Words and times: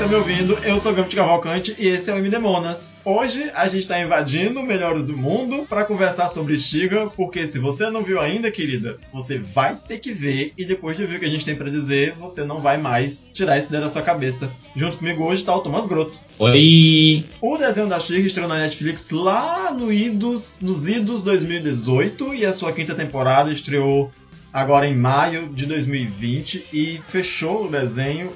você 0.00 0.04
que 0.04 0.04
tá 0.04 0.06
me 0.06 0.14
ouvindo. 0.14 0.58
Eu 0.64 0.78
sou 0.78 0.92
o 0.92 0.94
Gambit 0.94 1.14
Cavalcante 1.14 1.76
e 1.78 1.86
esse 1.86 2.10
é 2.10 2.14
o 2.14 2.18
MD 2.18 2.38
Monas. 2.38 2.96
Hoje 3.04 3.50
a 3.54 3.68
gente 3.68 3.86
tá 3.86 4.00
invadindo 4.00 4.62
Melhores 4.62 5.04
do 5.04 5.14
Mundo 5.16 5.66
para 5.68 5.84
conversar 5.84 6.28
sobre 6.28 6.58
Shiga, 6.58 7.08
porque 7.08 7.46
se 7.46 7.58
você 7.58 7.90
não 7.90 8.02
viu 8.02 8.18
ainda, 8.18 8.50
querida, 8.50 8.96
você 9.12 9.38
vai 9.38 9.76
ter 9.76 9.98
que 9.98 10.12
ver 10.12 10.54
e 10.56 10.64
depois 10.64 10.96
de 10.96 11.04
ver 11.04 11.16
o 11.16 11.18
que 11.18 11.26
a 11.26 11.30
gente 11.30 11.44
tem 11.44 11.54
para 11.54 11.70
dizer, 11.70 12.14
você 12.18 12.44
não 12.44 12.60
vai 12.62 12.78
mais 12.78 13.28
tirar 13.34 13.58
ideia 13.58 13.82
da 13.82 13.88
sua 13.90 14.00
cabeça. 14.00 14.50
Junto 14.74 14.96
comigo 14.96 15.22
hoje 15.22 15.44
tá 15.44 15.54
o 15.54 15.60
Thomas 15.60 15.86
Grotto. 15.86 16.18
Oi! 16.38 17.24
O 17.40 17.58
desenho 17.58 17.88
da 17.88 18.00
Shiga 18.00 18.26
estreou 18.26 18.48
na 18.48 18.58
Netflix 18.58 19.10
lá 19.10 19.70
no 19.70 19.92
Idos, 19.92 20.60
nos 20.62 20.88
Idos 20.88 21.22
2018 21.22 22.34
e 22.34 22.46
a 22.46 22.52
sua 22.52 22.72
quinta 22.72 22.94
temporada 22.94 23.52
estreou 23.52 24.10
agora 24.52 24.86
em 24.86 24.96
maio 24.96 25.48
de 25.48 25.66
2020 25.66 26.66
e 26.72 27.00
fechou 27.08 27.66
o 27.66 27.68
desenho 27.68 28.32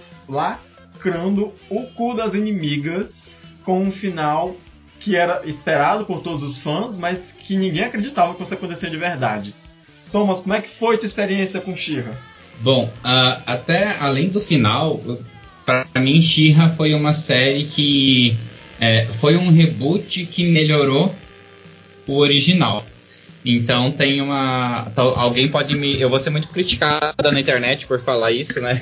lacrando 1.05 1.53
o 1.69 1.83
cu 1.83 2.15
das 2.15 2.35
inimigas 2.35 3.31
com 3.65 3.83
um 3.83 3.93
final 3.93 4.57
que 4.99 5.17
era 5.17 5.43
esperado 5.45 6.07
por 6.07 6.23
todos 6.23 6.43
os 6.43 6.57
fãs, 6.57 6.97
mas 6.97 7.33
que 7.33 7.57
ninguém 7.57 7.85
acreditava 7.85 8.33
que 8.33 8.39
fosse 8.39 8.55
acontecer 8.55 8.91
de 8.91 8.97
verdade. 8.97 9.55
Thomas, 10.11 10.41
como 10.41 10.55
é 10.55 10.63
que 10.63 10.69
foi 10.69 10.97
tua 10.97 11.07
experiência 11.07 11.61
com 11.61 11.77
Shira? 11.77 12.19
Bom, 12.61 12.85
uh, 12.85 13.43
até 13.47 13.97
além 13.99 14.29
do 14.29 14.41
final, 14.41 14.99
para 15.67 16.01
mim 16.01 16.23
Shira 16.23 16.71
foi 16.71 16.95
uma 16.95 17.13
série 17.13 17.65
que 17.65 18.37
é, 18.81 19.07
foi 19.07 19.37
um 19.37 19.51
reboot 19.51 20.25
que 20.27 20.51
melhorou 20.51 21.15
o 22.07 22.17
original. 22.17 22.85
Então 23.45 23.91
tem 23.91 24.23
uma. 24.23 24.91
Alguém 24.97 25.49
pode 25.49 25.77
me. 25.77 26.01
Eu 26.01 26.09
vou 26.09 26.19
ser 26.19 26.31
muito 26.31 26.49
criticada 26.49 27.31
na 27.31 27.39
internet 27.39 27.87
por 27.87 28.01
falar 28.01 28.33
isso, 28.33 28.59
né? 28.59 28.81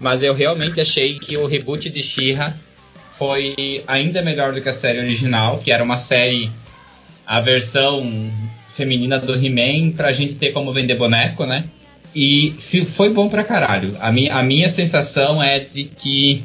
Mas 0.00 0.22
eu 0.22 0.34
realmente 0.34 0.80
achei 0.80 1.18
que 1.18 1.36
o 1.36 1.46
reboot 1.46 1.90
de 1.90 2.02
She-Ra 2.02 2.54
foi 3.18 3.84
ainda 3.86 4.22
melhor 4.22 4.54
do 4.54 4.62
que 4.62 4.68
a 4.68 4.72
série 4.72 4.98
original, 4.98 5.58
que 5.58 5.70
era 5.70 5.84
uma 5.84 5.98
série. 5.98 6.50
A 7.26 7.40
versão 7.40 8.32
feminina 8.70 9.18
do 9.18 9.34
He-Man 9.34 9.92
pra 9.92 10.12
gente 10.12 10.34
ter 10.34 10.52
como 10.52 10.72
vender 10.72 10.96
boneco, 10.96 11.44
né? 11.44 11.64
E 12.12 12.56
foi 12.96 13.10
bom 13.10 13.28
pra 13.28 13.44
caralho. 13.44 13.96
A 14.00 14.10
minha, 14.10 14.34
a 14.34 14.42
minha 14.42 14.68
sensação 14.68 15.40
é 15.40 15.60
de 15.60 15.84
que 15.84 16.42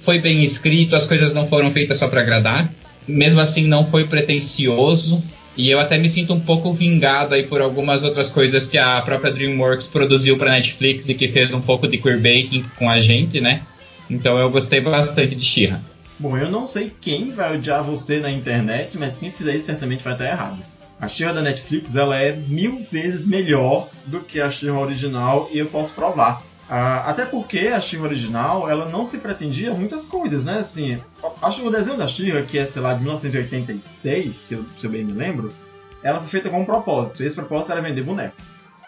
foi 0.00 0.18
bem 0.18 0.42
escrito, 0.42 0.94
as 0.94 1.06
coisas 1.06 1.32
não 1.32 1.46
foram 1.46 1.70
feitas 1.70 1.98
só 1.98 2.08
para 2.08 2.20
agradar. 2.20 2.70
Mesmo 3.08 3.40
assim, 3.40 3.66
não 3.66 3.86
foi 3.86 4.06
pretencioso 4.06 5.22
e 5.60 5.70
eu 5.70 5.78
até 5.78 5.98
me 5.98 6.08
sinto 6.08 6.32
um 6.32 6.40
pouco 6.40 6.72
vingado 6.72 7.34
aí 7.34 7.42
por 7.42 7.60
algumas 7.60 8.02
outras 8.02 8.30
coisas 8.30 8.66
que 8.66 8.78
a 8.78 8.98
própria 9.02 9.30
DreamWorks 9.30 9.86
produziu 9.86 10.38
para 10.38 10.52
Netflix 10.52 11.06
e 11.10 11.14
que 11.14 11.28
fez 11.28 11.52
um 11.52 11.60
pouco 11.60 11.86
de 11.86 11.98
queerbaiting 11.98 12.64
com 12.78 12.88
a 12.88 12.98
gente, 12.98 13.42
né? 13.42 13.60
Então 14.08 14.38
eu 14.38 14.48
gostei 14.48 14.80
bastante 14.80 15.34
de 15.34 15.44
Shira. 15.44 15.82
Bom, 16.18 16.34
eu 16.38 16.50
não 16.50 16.64
sei 16.64 16.90
quem 16.98 17.30
vai 17.30 17.56
odiar 17.56 17.84
você 17.84 18.20
na 18.20 18.30
internet, 18.30 18.96
mas 18.96 19.18
quem 19.18 19.30
fizer 19.30 19.54
isso 19.54 19.66
certamente 19.66 20.02
vai 20.02 20.14
estar 20.14 20.24
errado. 20.24 20.62
A 20.98 21.06
Shira 21.06 21.34
da 21.34 21.42
Netflix 21.42 21.94
ela 21.94 22.16
é 22.16 22.32
mil 22.32 22.78
vezes 22.78 23.26
melhor 23.26 23.90
do 24.06 24.20
que 24.20 24.40
a 24.40 24.50
Shira 24.50 24.72
original 24.72 25.50
e 25.52 25.58
eu 25.58 25.66
posso 25.66 25.92
provar. 25.92 26.42
Ah, 26.72 27.10
até 27.10 27.26
porque 27.26 27.66
a 27.66 27.80
Shira 27.80 28.04
original, 28.04 28.70
ela 28.70 28.88
não 28.88 29.04
se 29.04 29.18
pretendia 29.18 29.74
muitas 29.74 30.06
coisas, 30.06 30.44
né? 30.44 30.58
Assim, 30.58 31.02
acho 31.42 31.66
o 31.66 31.70
desenho 31.70 31.96
da 31.96 32.06
Shira, 32.06 32.44
que 32.44 32.56
é, 32.56 32.64
sei 32.64 32.80
lá, 32.80 32.94
de 32.94 33.00
1986, 33.00 34.36
se 34.36 34.54
eu, 34.54 34.64
se 34.78 34.86
eu 34.86 34.90
bem 34.92 35.04
me 35.04 35.12
lembro, 35.12 35.52
ela 36.00 36.20
foi 36.20 36.28
feita 36.28 36.48
com 36.48 36.60
um 36.60 36.64
propósito. 36.64 37.24
Esse 37.24 37.34
propósito 37.34 37.72
era 37.72 37.82
vender 37.82 38.04
boneco. 38.04 38.36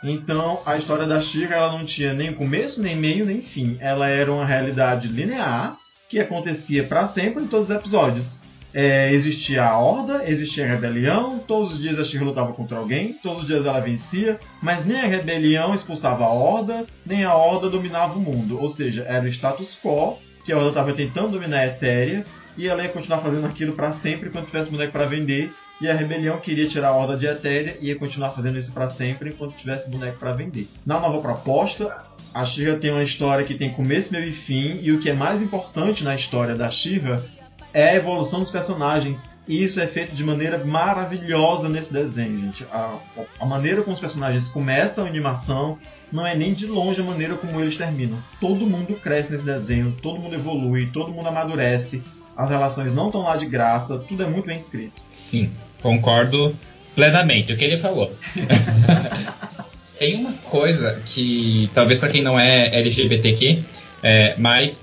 Então, 0.04 0.60
a 0.64 0.76
história 0.76 1.06
da 1.06 1.20
Shira, 1.20 1.56
ela 1.56 1.72
não 1.72 1.84
tinha 1.84 2.14
nem 2.14 2.32
começo, 2.32 2.80
nem 2.80 2.94
meio, 2.94 3.26
nem 3.26 3.42
fim. 3.42 3.76
Ela 3.80 4.08
era 4.08 4.32
uma 4.32 4.46
realidade 4.46 5.08
linear 5.08 5.76
que 6.08 6.20
acontecia 6.20 6.84
para 6.84 7.08
sempre 7.08 7.42
em 7.42 7.48
todos 7.48 7.68
os 7.68 7.74
episódios 7.74 8.41
é, 8.74 9.12
existia 9.12 9.64
a 9.64 9.78
horda, 9.78 10.22
existia 10.26 10.64
a 10.64 10.68
rebelião, 10.68 11.38
todos 11.38 11.72
os 11.72 11.80
dias 11.80 11.98
a 11.98 12.04
Shira 12.04 12.24
lutava 12.24 12.52
contra 12.52 12.78
alguém, 12.78 13.14
todos 13.14 13.42
os 13.42 13.46
dias 13.46 13.66
ela 13.66 13.80
vencia, 13.80 14.38
mas 14.62 14.86
nem 14.86 15.00
a 15.00 15.06
rebelião 15.06 15.74
expulsava 15.74 16.24
a 16.24 16.32
horda, 16.32 16.86
nem 17.04 17.24
a 17.24 17.34
horda 17.34 17.68
dominava 17.68 18.18
o 18.18 18.20
mundo. 18.20 18.60
Ou 18.60 18.68
seja, 18.68 19.04
era 19.06 19.24
o 19.24 19.28
status 19.28 19.78
quo, 19.82 20.18
que 20.44 20.52
a 20.52 20.56
horda 20.56 20.70
estava 20.70 20.92
tentando 20.92 21.32
dominar 21.32 21.58
a 21.58 21.66
Etéria, 21.66 22.24
e 22.56 22.68
ela 22.68 22.82
ia 22.82 22.88
continuar 22.88 23.18
fazendo 23.18 23.46
aquilo 23.46 23.72
para 23.72 23.92
sempre 23.92 24.28
enquanto 24.28 24.46
tivesse 24.46 24.70
boneco 24.70 24.92
para 24.92 25.06
vender, 25.06 25.52
e 25.80 25.88
a 25.88 25.94
rebelião 25.94 26.38
queria 26.38 26.68
tirar 26.68 26.88
a 26.88 26.92
horda 26.92 27.16
de 27.16 27.26
Etéria 27.26 27.76
e 27.80 27.88
ia 27.88 27.96
continuar 27.96 28.30
fazendo 28.30 28.56
isso 28.56 28.72
para 28.72 28.88
sempre 28.88 29.30
enquanto 29.30 29.56
tivesse 29.56 29.90
boneco 29.90 30.18
para 30.18 30.32
vender. 30.32 30.68
Na 30.86 31.00
nova 31.00 31.20
proposta, 31.20 32.04
a 32.32 32.44
Shira 32.44 32.78
tem 32.78 32.92
uma 32.92 33.02
história 33.02 33.44
que 33.44 33.54
tem 33.54 33.72
começo, 33.72 34.12
meio 34.12 34.26
e 34.28 34.32
fim, 34.32 34.78
e 34.80 34.92
o 34.92 35.00
que 35.00 35.10
é 35.10 35.12
mais 35.12 35.42
importante 35.42 36.04
na 36.04 36.14
história 36.14 36.54
da 36.54 36.70
Shira 36.70 37.24
é 37.72 37.90
a 37.90 37.94
evolução 37.94 38.40
dos 38.40 38.50
personagens. 38.50 39.30
E 39.46 39.62
isso 39.62 39.80
é 39.80 39.86
feito 39.86 40.14
de 40.14 40.22
maneira 40.22 40.64
maravilhosa 40.64 41.68
nesse 41.68 41.92
desenho, 41.92 42.40
gente. 42.40 42.64
A, 42.70 42.96
a 43.40 43.46
maneira 43.46 43.82
como 43.82 43.94
os 43.94 44.00
personagens 44.00 44.48
começam 44.48 45.04
a 45.04 45.08
animação 45.08 45.78
não 46.12 46.26
é 46.26 46.34
nem 46.34 46.52
de 46.52 46.66
longe 46.66 47.00
a 47.00 47.04
maneira 47.04 47.34
como 47.34 47.60
eles 47.60 47.76
terminam. 47.76 48.22
Todo 48.40 48.66
mundo 48.66 48.94
cresce 48.94 49.32
nesse 49.32 49.44
desenho, 49.44 49.96
todo 50.02 50.20
mundo 50.20 50.34
evolui, 50.34 50.90
todo 50.92 51.10
mundo 51.10 51.28
amadurece. 51.28 52.02
As 52.36 52.50
relações 52.50 52.94
não 52.94 53.06
estão 53.06 53.22
lá 53.22 53.36
de 53.36 53.46
graça, 53.46 53.98
tudo 53.98 54.22
é 54.22 54.26
muito 54.28 54.46
bem 54.46 54.56
escrito. 54.56 55.02
Sim, 55.10 55.50
concordo 55.80 56.54
plenamente 56.94 57.52
o 57.52 57.56
que 57.56 57.64
ele 57.64 57.78
falou. 57.78 58.14
Tem 59.98 60.16
uma 60.16 60.32
coisa 60.32 61.00
que 61.04 61.70
talvez 61.74 61.98
para 61.98 62.08
quem 62.08 62.22
não 62.22 62.38
é 62.38 62.74
LGBTQ, 62.78 63.62
é, 64.02 64.34
mas 64.36 64.82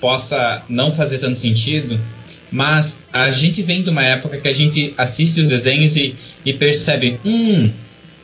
possa 0.00 0.62
não 0.68 0.92
fazer 0.92 1.18
tanto 1.18 1.36
sentido, 1.36 1.98
mas 2.50 3.04
a 3.12 3.30
gente 3.30 3.62
vem 3.62 3.82
de 3.82 3.90
uma 3.90 4.02
época 4.02 4.38
que 4.38 4.48
a 4.48 4.54
gente 4.54 4.94
assiste 4.96 5.40
os 5.40 5.48
desenhos 5.48 5.96
e, 5.96 6.14
e 6.44 6.52
percebe, 6.52 7.18
hum, 7.24 7.70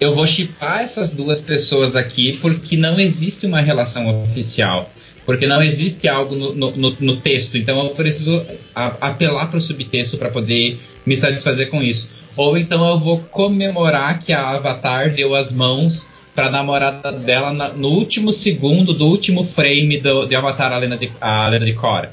eu 0.01 0.15
vou 0.15 0.27
chipar 0.27 0.81
essas 0.81 1.11
duas 1.11 1.41
pessoas 1.41 1.95
aqui 1.95 2.39
porque 2.39 2.77
não 2.77 2.99
existe 2.99 3.47
uma 3.47 3.61
relação 3.61 4.23
oficial. 4.23 4.91
Porque 5.25 5.47
não 5.47 5.63
existe 5.63 6.07
algo 6.07 6.35
no, 6.35 6.77
no, 6.77 6.97
no 7.01 7.17
texto, 7.17 7.57
então 7.57 7.83
eu 7.83 7.91
preciso 7.91 8.45
apelar 8.75 9.47
para 9.47 9.57
o 9.57 9.61
subtexto 9.61 10.19
para 10.19 10.31
poder 10.31 10.79
me 11.07 11.17
satisfazer 11.17 11.71
com 11.71 11.83
isso. 11.83 12.11
Ou 12.37 12.59
então 12.59 12.87
eu 12.87 12.99
vou 12.99 13.19
comemorar 13.31 14.19
que 14.19 14.35
a 14.35 14.51
Avatar 14.51 15.15
deu 15.15 15.35
as 15.35 15.51
mãos 15.51 16.09
pra 16.35 16.51
namorada 16.51 17.13
dela 17.13 17.53
na, 17.53 17.69
no 17.69 17.89
último 17.89 18.33
segundo 18.33 18.93
do 18.93 19.07
último 19.07 19.45
frame 19.45 19.99
do, 19.99 20.27
de 20.27 20.35
Avatar 20.35 20.73
a 20.73 20.79
Lenda 20.79 20.97
de, 20.97 21.11
a 21.21 21.49
Lenda 21.49 21.65
de 21.65 21.73
Korra. 21.75 22.11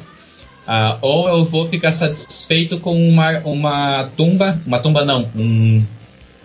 Uh, 0.67 0.97
ou 1.01 1.27
eu 1.27 1.43
vou 1.43 1.67
ficar 1.67 1.91
satisfeito 1.91 2.79
com 2.79 2.95
uma, 3.09 3.39
uma 3.39 4.09
tumba, 4.15 4.61
uma 4.65 4.79
tumba 4.79 5.03
não, 5.03 5.27
um 5.35 5.83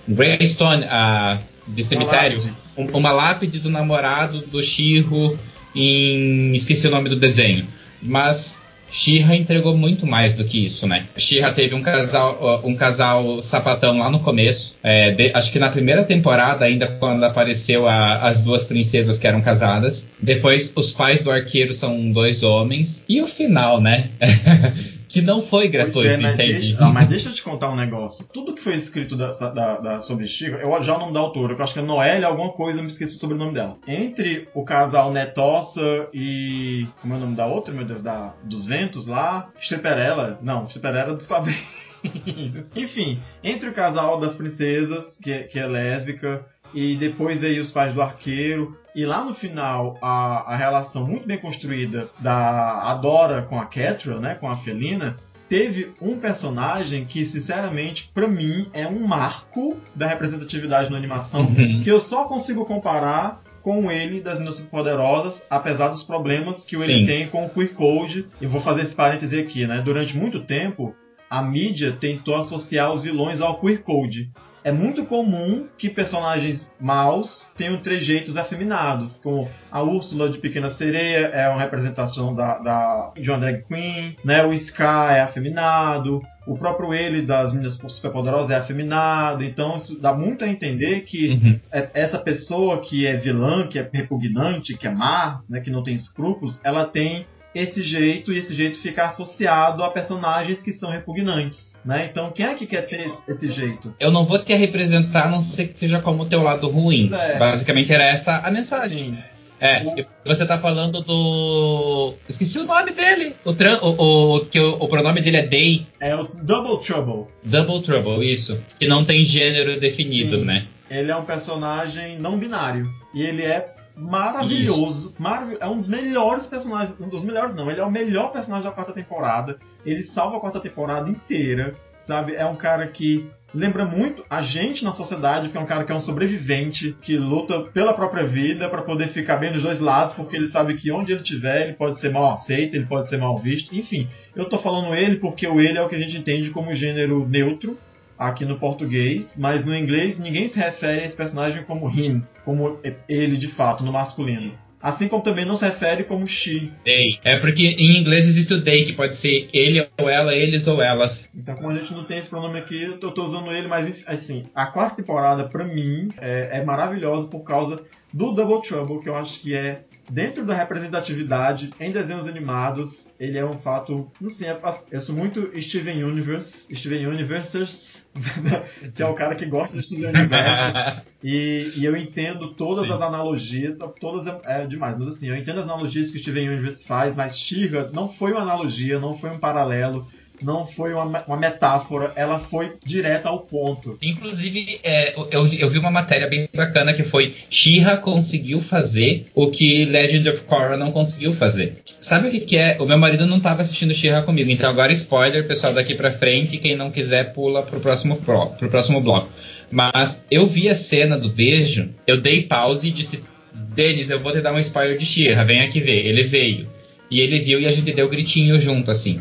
gravestone 0.08 0.84
uh, 0.84 1.38
de 1.68 1.84
cemitério, 1.84 2.38
uma 2.38 2.46
lápide. 2.46 2.54
Um, 2.76 2.98
uma 2.98 3.12
lápide 3.12 3.58
do 3.58 3.70
namorado 3.70 4.40
do 4.40 4.62
Shiro 4.62 5.38
em 5.74 6.54
esqueci 6.54 6.88
o 6.88 6.90
nome 6.90 7.10
do 7.10 7.16
desenho, 7.16 7.66
mas 8.02 8.65
Shira 8.90 9.34
entregou 9.34 9.76
muito 9.76 10.06
mais 10.06 10.34
do 10.34 10.44
que 10.44 10.64
isso, 10.64 10.86
né? 10.86 11.04
Shira 11.16 11.52
teve 11.52 11.74
um 11.74 11.82
casal, 11.82 12.62
um 12.64 12.74
casal 12.74 13.40
sapatão 13.42 13.98
lá 13.98 14.10
no 14.10 14.20
começo. 14.20 14.76
É, 14.82 15.10
de, 15.10 15.30
acho 15.34 15.52
que 15.52 15.58
na 15.58 15.68
primeira 15.68 16.04
temporada, 16.04 16.64
ainda 16.64 16.86
quando 16.86 17.24
apareceu 17.24 17.86
a, 17.86 18.20
as 18.22 18.40
duas 18.40 18.64
princesas 18.64 19.18
que 19.18 19.26
eram 19.26 19.40
casadas. 19.40 20.10
Depois, 20.20 20.72
os 20.74 20.92
pais 20.92 21.22
do 21.22 21.30
arqueiro 21.30 21.74
são 21.74 22.10
dois 22.10 22.42
homens. 22.42 23.04
E 23.08 23.20
o 23.20 23.26
final, 23.26 23.80
né? 23.80 24.10
que 25.16 25.22
não 25.22 25.40
foi 25.40 25.66
gratuito, 25.66 26.26
é, 26.26 26.32
entende? 26.32 26.74
Deixa, 26.74 26.92
mas 26.92 27.08
deixa 27.08 27.30
eu 27.30 27.32
te 27.32 27.42
contar 27.42 27.70
um 27.70 27.74
negócio. 27.74 28.28
Tudo 28.30 28.54
que 28.54 28.60
foi 28.60 28.74
escrito 28.74 29.16
da, 29.16 29.32
da, 29.32 29.78
da, 29.78 30.00
sobre 30.00 30.26
Chica, 30.26 30.58
eu 30.58 30.82
já 30.82 30.98
não 30.98 31.10
dá 31.10 31.20
autor, 31.20 31.52
eu 31.52 31.62
acho 31.62 31.72
que 31.72 31.78
é 31.78 31.82
Noelle 31.82 32.26
alguma 32.26 32.50
coisa, 32.52 32.80
eu 32.80 32.82
me 32.82 32.90
esqueci 32.90 33.18
sobre 33.18 33.34
o 33.34 33.38
nome 33.38 33.54
dela. 33.54 33.78
Entre 33.88 34.46
o 34.52 34.62
casal 34.62 35.10
Netossa 35.10 36.06
e. 36.12 36.86
Como 37.00 37.14
é 37.14 37.16
o 37.16 37.20
nome 37.20 37.34
da 37.34 37.46
outra, 37.46 37.72
meu 37.72 37.86
Deus? 37.86 38.02
Da, 38.02 38.34
dos 38.44 38.66
Ventos 38.66 39.06
lá? 39.06 39.50
Stripperella? 39.58 40.38
Não, 40.42 40.66
Stripperella 40.66 41.14
dos 41.14 41.26
quadrinhos. 41.26 41.64
Enfim, 42.76 43.18
entre 43.42 43.70
o 43.70 43.72
casal 43.72 44.20
das 44.20 44.36
princesas, 44.36 45.16
que, 45.16 45.44
que 45.44 45.58
é 45.58 45.66
lésbica, 45.66 46.44
e 46.76 46.94
depois 46.94 47.40
veio 47.40 47.62
os 47.62 47.70
pais 47.70 47.94
do 47.94 48.02
arqueiro. 48.02 48.76
E 48.94 49.06
lá 49.06 49.24
no 49.24 49.32
final, 49.32 49.96
a, 50.02 50.52
a 50.52 50.56
relação 50.56 51.06
muito 51.06 51.26
bem 51.26 51.38
construída 51.38 52.10
da 52.18 52.82
Adora 52.82 53.40
com 53.40 53.58
a 53.58 53.64
Catra, 53.64 54.20
né, 54.20 54.34
com 54.34 54.46
a 54.46 54.56
Felina, 54.56 55.16
teve 55.48 55.94
um 56.02 56.18
personagem 56.18 57.06
que, 57.06 57.24
sinceramente, 57.24 58.10
para 58.12 58.28
mim, 58.28 58.68
é 58.74 58.86
um 58.86 59.06
marco 59.06 59.78
da 59.94 60.06
representatividade 60.06 60.90
na 60.90 60.98
animação, 60.98 61.46
uhum. 61.46 61.82
que 61.82 61.90
eu 61.90 61.98
só 61.98 62.24
consigo 62.24 62.66
comparar 62.66 63.42
com 63.62 63.90
ele 63.90 64.20
das 64.20 64.34
Meninas 64.34 64.60
Poderosas, 64.60 65.46
apesar 65.48 65.88
dos 65.88 66.02
problemas 66.02 66.66
que 66.66 66.76
ele 66.76 67.06
tem 67.06 67.26
com 67.26 67.46
o 67.46 67.48
Queer 67.48 67.72
Code. 67.72 68.26
E 68.38 68.46
vou 68.46 68.60
fazer 68.60 68.82
esse 68.82 68.94
parêntese 68.94 69.40
aqui, 69.40 69.66
né? 69.66 69.80
Durante 69.82 70.14
muito 70.14 70.40
tempo, 70.40 70.94
a 71.28 71.42
mídia 71.42 71.92
tentou 71.92 72.36
associar 72.36 72.92
os 72.92 73.00
vilões 73.00 73.40
ao 73.40 73.58
Queer 73.58 73.82
Code 73.82 74.30
é 74.66 74.72
muito 74.72 75.04
comum 75.04 75.68
que 75.78 75.88
personagens 75.88 76.72
maus 76.80 77.52
tenham 77.56 77.76
trejeitos 77.78 78.36
afeminados, 78.36 79.16
como 79.16 79.48
a 79.70 79.80
Úrsula 79.80 80.28
de 80.28 80.38
Pequena 80.38 80.68
Sereia 80.68 81.28
é 81.28 81.48
uma 81.48 81.60
representação 81.60 82.34
da, 82.34 82.58
da, 82.58 83.12
de 83.14 83.30
uma 83.30 83.38
drag 83.38 83.62
queen, 83.62 84.16
né? 84.24 84.44
o 84.44 84.58
Scar 84.58 85.14
é 85.14 85.20
afeminado, 85.20 86.20
o 86.48 86.58
próprio 86.58 86.92
ele 86.92 87.22
das 87.22 87.52
Meninas 87.52 87.74
Superpoderosas 87.74 88.50
é 88.50 88.56
afeminado, 88.56 89.44
então 89.44 89.76
isso 89.76 90.00
dá 90.00 90.12
muito 90.12 90.44
a 90.44 90.48
entender 90.48 91.02
que 91.02 91.28
uhum. 91.28 91.60
É, 91.70 91.88
essa 91.94 92.18
pessoa 92.18 92.80
que 92.80 93.06
é 93.06 93.14
vilã, 93.14 93.68
que 93.68 93.78
é 93.78 93.88
repugnante, 93.92 94.76
que 94.76 94.88
é 94.88 94.90
má, 94.90 95.42
né, 95.48 95.60
que 95.60 95.70
não 95.70 95.84
tem 95.84 95.94
escrúpulos, 95.94 96.60
ela 96.64 96.84
tem 96.84 97.24
esse 97.54 97.82
jeito 97.82 98.32
e 98.32 98.38
esse 98.38 98.54
jeito 98.54 98.78
fica 98.78 99.04
associado 99.04 99.82
a 99.82 99.90
personagens 99.90 100.62
que 100.62 100.72
são 100.72 100.90
repugnantes, 100.90 101.75
né? 101.86 102.08
Então 102.10 102.30
quem 102.30 102.46
é 102.46 102.54
que 102.54 102.66
quer 102.66 102.82
ter 102.82 103.12
esse 103.28 103.50
jeito? 103.50 103.94
Eu 103.98 104.10
não 104.10 104.24
vou 104.24 104.38
te 104.38 104.52
representar, 104.54 105.26
a 105.26 105.30
não 105.30 105.40
sei 105.40 105.68
que 105.68 105.78
seja 105.78 106.00
como 106.00 106.24
o 106.24 106.26
teu 106.26 106.42
lado 106.42 106.68
ruim. 106.68 107.08
É. 107.14 107.38
Basicamente 107.38 107.92
era 107.92 108.04
essa 108.04 108.38
a 108.38 108.50
mensagem. 108.50 109.12
Sim. 109.14 109.18
É, 109.58 110.04
você 110.24 110.44
tá 110.44 110.58
falando 110.58 111.00
do. 111.00 112.14
Esqueci 112.28 112.58
o 112.58 112.64
nome 112.64 112.92
dele. 112.92 113.34
O, 113.42 113.54
tran... 113.54 113.78
o, 113.80 114.36
o, 114.36 114.40
que 114.44 114.60
o, 114.60 114.74
o, 114.74 114.86
pronome 114.86 115.22
dele 115.22 115.38
é 115.38 115.46
Day. 115.46 115.86
É 115.98 116.14
o 116.14 116.24
Double 116.24 116.78
Trouble. 116.84 117.32
Double 117.42 117.80
Trouble, 117.80 118.30
isso. 118.30 118.60
Que 118.78 118.86
não 118.86 119.02
tem 119.02 119.24
gênero 119.24 119.80
definido, 119.80 120.40
Sim. 120.40 120.44
né? 120.44 120.66
Ele 120.90 121.10
é 121.10 121.16
um 121.16 121.24
personagem 121.24 122.18
não 122.18 122.38
binário. 122.38 122.86
E 123.14 123.22
ele 123.22 123.42
é 123.42 123.75
maravilhoso. 123.96 125.14
Marav 125.18 125.56
é 125.58 125.66
um 125.66 125.76
dos 125.76 125.88
melhores 125.88 126.46
personagens. 126.46 126.98
Um 127.00 127.08
dos 127.08 127.22
melhores, 127.22 127.54
não. 127.54 127.70
Ele 127.70 127.80
é 127.80 127.84
o 127.84 127.90
melhor 127.90 128.30
personagem 128.30 128.68
da 128.68 128.74
quarta 128.74 128.92
temporada. 128.92 129.58
Ele 129.84 130.02
salva 130.02 130.36
a 130.36 130.40
quarta 130.40 130.60
temporada 130.60 131.10
inteira. 131.10 131.74
Sabe? 132.00 132.36
É 132.36 132.44
um 132.44 132.54
cara 132.54 132.86
que 132.86 133.28
lembra 133.52 133.84
muito 133.84 134.24
a 134.28 134.42
gente 134.42 134.84
na 134.84 134.92
sociedade, 134.92 135.48
que 135.48 135.56
é 135.56 135.60
um 135.60 135.66
cara 135.66 135.82
que 135.82 135.90
é 135.90 135.94
um 135.94 136.00
sobrevivente, 136.00 136.96
que 137.00 137.16
luta 137.16 137.60
pela 137.60 137.94
própria 137.94 138.24
vida 138.24 138.68
para 138.68 138.82
poder 138.82 139.08
ficar 139.08 139.38
bem 139.38 139.50
dos 139.50 139.62
dois 139.62 139.80
lados, 139.80 140.12
porque 140.12 140.36
ele 140.36 140.46
sabe 140.46 140.76
que 140.76 140.92
onde 140.92 141.12
ele 141.12 141.22
estiver, 141.22 141.62
ele 141.62 141.72
pode 141.72 141.98
ser 141.98 142.12
mal 142.12 142.30
aceito, 142.30 142.74
ele 142.74 142.86
pode 142.86 143.08
ser 143.08 143.16
mal 143.16 143.36
visto. 143.36 143.74
Enfim, 143.74 144.08
eu 144.36 144.48
tô 144.48 144.58
falando 144.58 144.94
ele 144.94 145.16
porque 145.16 145.46
o 145.46 145.60
ele 145.60 145.78
é 145.78 145.82
o 145.82 145.88
que 145.88 145.96
a 145.96 145.98
gente 145.98 146.18
entende 146.18 146.50
como 146.50 146.74
gênero 146.74 147.26
neutro 147.26 147.76
aqui 148.18 148.44
no 148.44 148.58
português, 148.58 149.36
mas 149.38 149.64
no 149.64 149.74
inglês 149.74 150.18
ninguém 150.18 150.48
se 150.48 150.58
refere 150.58 151.02
a 151.02 151.04
esse 151.04 151.16
personagem 151.16 151.62
como 151.64 151.90
him, 151.90 152.22
como 152.44 152.78
ele 153.08 153.36
de 153.36 153.48
fato, 153.48 153.84
no 153.84 153.92
masculino. 153.92 154.52
Assim 154.80 155.08
como 155.08 155.22
também 155.22 155.44
não 155.44 155.56
se 155.56 155.64
refere 155.64 156.04
como 156.04 156.26
she. 156.28 156.72
They. 156.84 157.18
É 157.24 157.38
porque 157.38 157.66
em 157.66 157.98
inglês 157.98 158.26
existe 158.26 158.54
o 158.54 158.62
they, 158.62 158.84
que 158.84 158.92
pode 158.92 159.16
ser 159.16 159.48
ele 159.52 159.84
ou 159.98 160.08
ela, 160.08 160.34
eles 160.34 160.66
ou 160.68 160.80
elas. 160.80 161.28
Então, 161.34 161.56
como 161.56 161.70
a 161.70 161.74
gente 161.74 161.92
não 161.92 162.04
tem 162.04 162.18
esse 162.18 162.28
pronome 162.28 162.58
aqui, 162.58 162.82
eu 162.82 162.98
tô, 162.98 163.10
tô 163.10 163.24
usando 163.24 163.50
ele, 163.50 163.66
mas 163.66 164.04
assim, 164.06 164.44
a 164.54 164.66
quarta 164.66 164.96
temporada, 164.96 165.44
pra 165.44 165.64
mim, 165.64 166.10
é, 166.20 166.58
é 166.58 166.64
maravilhosa 166.64 167.26
por 167.26 167.40
causa 167.40 167.82
do 168.12 168.32
Double 168.32 168.62
Trouble, 168.62 169.00
que 169.00 169.08
eu 169.08 169.16
acho 169.16 169.40
que 169.40 169.56
é 169.56 169.80
dentro 170.10 170.44
da 170.44 170.54
representatividade 170.54 171.70
em 171.80 171.90
desenhos 171.90 172.28
animados, 172.28 173.14
ele 173.18 173.38
é 173.38 173.44
um 173.44 173.58
fato. 173.58 174.10
Não 174.20 174.30
sei, 174.30 174.48
eu 174.90 175.00
sou 175.00 175.14
muito 175.14 175.50
Steven 175.60 176.04
Universe, 176.04 176.74
Steven 176.74 177.06
Universe, 177.06 177.95
que 178.94 179.02
é 179.02 179.06
o 179.06 179.14
cara 179.14 179.34
que 179.34 179.46
gosta 179.46 179.76
de 179.76 179.82
Steven 179.82 180.08
Universe. 180.14 181.02
e, 181.22 181.72
e, 181.76 181.84
eu 181.84 181.96
entendo 181.96 182.54
todas 182.54 182.86
Sim. 182.86 182.92
as 182.92 183.02
analogias, 183.02 183.76
todas 184.00 184.26
é, 184.26 184.40
é, 184.44 184.66
demais, 184.66 184.96
mas 184.96 185.08
assim, 185.08 185.28
eu 185.28 185.36
entendo 185.36 185.60
as 185.60 185.66
analogias 185.66 186.10
que 186.10 186.16
o 186.16 186.20
Steven 186.20 186.48
Universe 186.48 186.84
faz, 186.86 187.16
mas 187.16 187.38
Shira 187.38 187.90
não 187.92 188.08
foi 188.08 188.32
uma 188.32 188.42
analogia, 188.42 188.98
não 188.98 189.14
foi 189.14 189.30
um 189.30 189.38
paralelo 189.38 190.06
não 190.42 190.66
foi 190.66 190.92
uma, 190.92 191.24
uma 191.26 191.36
metáfora, 191.36 192.12
ela 192.16 192.38
foi 192.38 192.74
direta 192.84 193.28
ao 193.28 193.40
ponto. 193.40 193.98
Inclusive, 194.02 194.80
é, 194.82 195.14
eu, 195.30 195.46
eu 195.46 195.70
vi 195.70 195.78
uma 195.78 195.90
matéria 195.90 196.26
bem 196.26 196.48
bacana 196.54 196.92
que 196.92 197.02
foi 197.02 197.34
Shira 197.50 197.96
conseguiu 197.96 198.60
fazer 198.60 199.26
o 199.34 199.48
que 199.48 199.84
Legend 199.84 200.28
of 200.28 200.42
Korra 200.42 200.76
não 200.76 200.92
conseguiu 200.92 201.34
fazer. 201.34 201.82
Sabe 202.00 202.28
o 202.28 202.30
que, 202.30 202.40
que 202.40 202.56
é? 202.56 202.76
O 202.80 202.86
meu 202.86 202.98
marido 202.98 203.26
não 203.26 203.38
estava 203.38 203.62
assistindo 203.62 203.94
Shira 203.94 204.22
comigo, 204.22 204.50
então 204.50 204.68
agora 204.68 204.92
spoiler, 204.92 205.46
pessoal 205.46 205.72
daqui 205.72 205.94
pra 205.94 206.12
frente, 206.12 206.58
quem 206.58 206.76
não 206.76 206.90
quiser 206.90 207.32
pula 207.32 207.62
pro 207.62 207.80
próximo, 207.80 208.16
pro, 208.16 208.46
pro 208.48 208.68
próximo 208.68 209.00
bloco. 209.00 209.28
Mas 209.70 210.24
eu 210.30 210.46
vi 210.46 210.68
a 210.68 210.74
cena 210.74 211.18
do 211.18 211.28
beijo, 211.28 211.90
eu 212.06 212.20
dei 212.20 212.42
pause 212.42 212.88
e 212.88 212.92
disse, 212.92 213.22
Denis, 213.52 214.10
eu 214.10 214.20
vou 214.20 214.32
te 214.32 214.40
dar 214.40 214.52
um 214.52 214.58
spoiler 214.60 214.96
de 214.96 215.04
Shira, 215.04 215.44
vem 215.44 215.60
aqui 215.62 215.80
ver. 215.80 216.06
Ele 216.06 216.22
veio. 216.22 216.68
E 217.10 217.20
ele 217.20 217.38
viu 217.38 217.60
e 217.60 217.66
a 217.66 217.72
gente 217.72 217.92
deu 217.92 218.08
gritinho 218.08 218.58
junto, 218.58 218.90
assim 218.90 219.20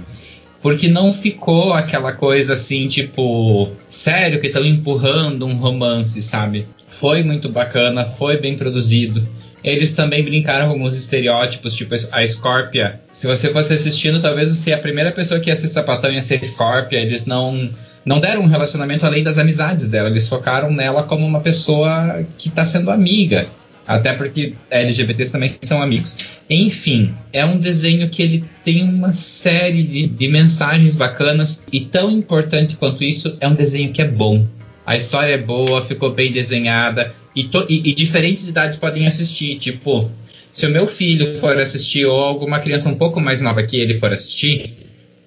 porque 0.65 0.87
não 0.87 1.13
ficou 1.13 1.73
aquela 1.73 2.11
coisa 2.11 2.53
assim, 2.53 2.87
tipo, 2.87 3.69
sério 3.87 4.41
que 4.41 4.47
estão 4.47 4.65
empurrando 4.65 5.45
um 5.45 5.53
romance, 5.57 6.19
sabe? 6.23 6.65
Foi 6.87 7.21
muito 7.21 7.47
bacana, 7.47 8.03
foi 8.03 8.37
bem 8.37 8.57
produzido. 8.57 9.21
Eles 9.63 9.93
também 9.93 10.23
brincaram 10.23 10.65
com 10.65 10.71
alguns 10.71 10.97
estereótipos, 10.97 11.75
tipo 11.75 11.93
a 12.11 12.25
Scorpia. 12.25 12.99
Se 13.11 13.27
você 13.27 13.53
fosse 13.53 13.73
assistindo, 13.73 14.19
talvez 14.19 14.49
você 14.49 14.73
a 14.73 14.79
primeira 14.79 15.11
pessoa 15.11 15.39
que 15.39 15.51
ia 15.51 15.55
ser 15.55 15.67
sapatão 15.67 16.11
ia 16.11 16.23
ser 16.23 16.43
Scorpia. 16.43 16.99
Eles 16.99 17.27
não 17.27 17.69
não 18.03 18.19
deram 18.19 18.41
um 18.41 18.47
relacionamento 18.47 19.05
além 19.05 19.21
das 19.21 19.37
amizades 19.37 19.87
dela. 19.87 20.09
Eles 20.09 20.27
focaram 20.27 20.71
nela 20.71 21.03
como 21.03 21.27
uma 21.27 21.41
pessoa 21.41 22.25
que 22.39 22.49
está 22.49 22.65
sendo 22.65 22.89
amiga. 22.89 23.45
Até 23.87 24.13
porque 24.13 24.53
LGBTs 24.69 25.31
também 25.31 25.51
são 25.61 25.81
amigos. 25.81 26.15
Enfim, 26.49 27.13
é 27.31 27.45
um 27.45 27.57
desenho 27.57 28.09
que 28.09 28.21
ele 28.21 28.43
tem 28.63 28.83
uma 28.83 29.13
série 29.13 29.83
de, 29.83 30.07
de 30.07 30.27
mensagens 30.27 30.95
bacanas 30.95 31.63
e 31.71 31.81
tão 31.81 32.09
importante 32.11 32.75
quanto 32.75 33.03
isso, 33.03 33.37
é 33.39 33.47
um 33.47 33.53
desenho 33.53 33.91
que 33.91 34.01
é 34.01 34.05
bom. 34.05 34.45
A 34.85 34.95
história 34.95 35.33
é 35.33 35.37
boa, 35.37 35.83
ficou 35.83 36.11
bem 36.11 36.31
desenhada 36.31 37.13
e, 37.35 37.43
to, 37.43 37.65
e, 37.69 37.89
e 37.89 37.93
diferentes 37.93 38.47
idades 38.47 38.77
podem 38.77 39.05
assistir. 39.05 39.57
Tipo, 39.59 40.09
se 40.51 40.65
o 40.65 40.69
meu 40.69 40.87
filho 40.87 41.37
for 41.37 41.57
assistir 41.57 42.05
ou 42.05 42.19
alguma 42.19 42.59
criança 42.59 42.89
um 42.89 42.95
pouco 42.95 43.19
mais 43.19 43.41
nova 43.41 43.61
que 43.61 43.77
ele 43.77 43.99
for 43.99 44.11
assistir, 44.13 44.84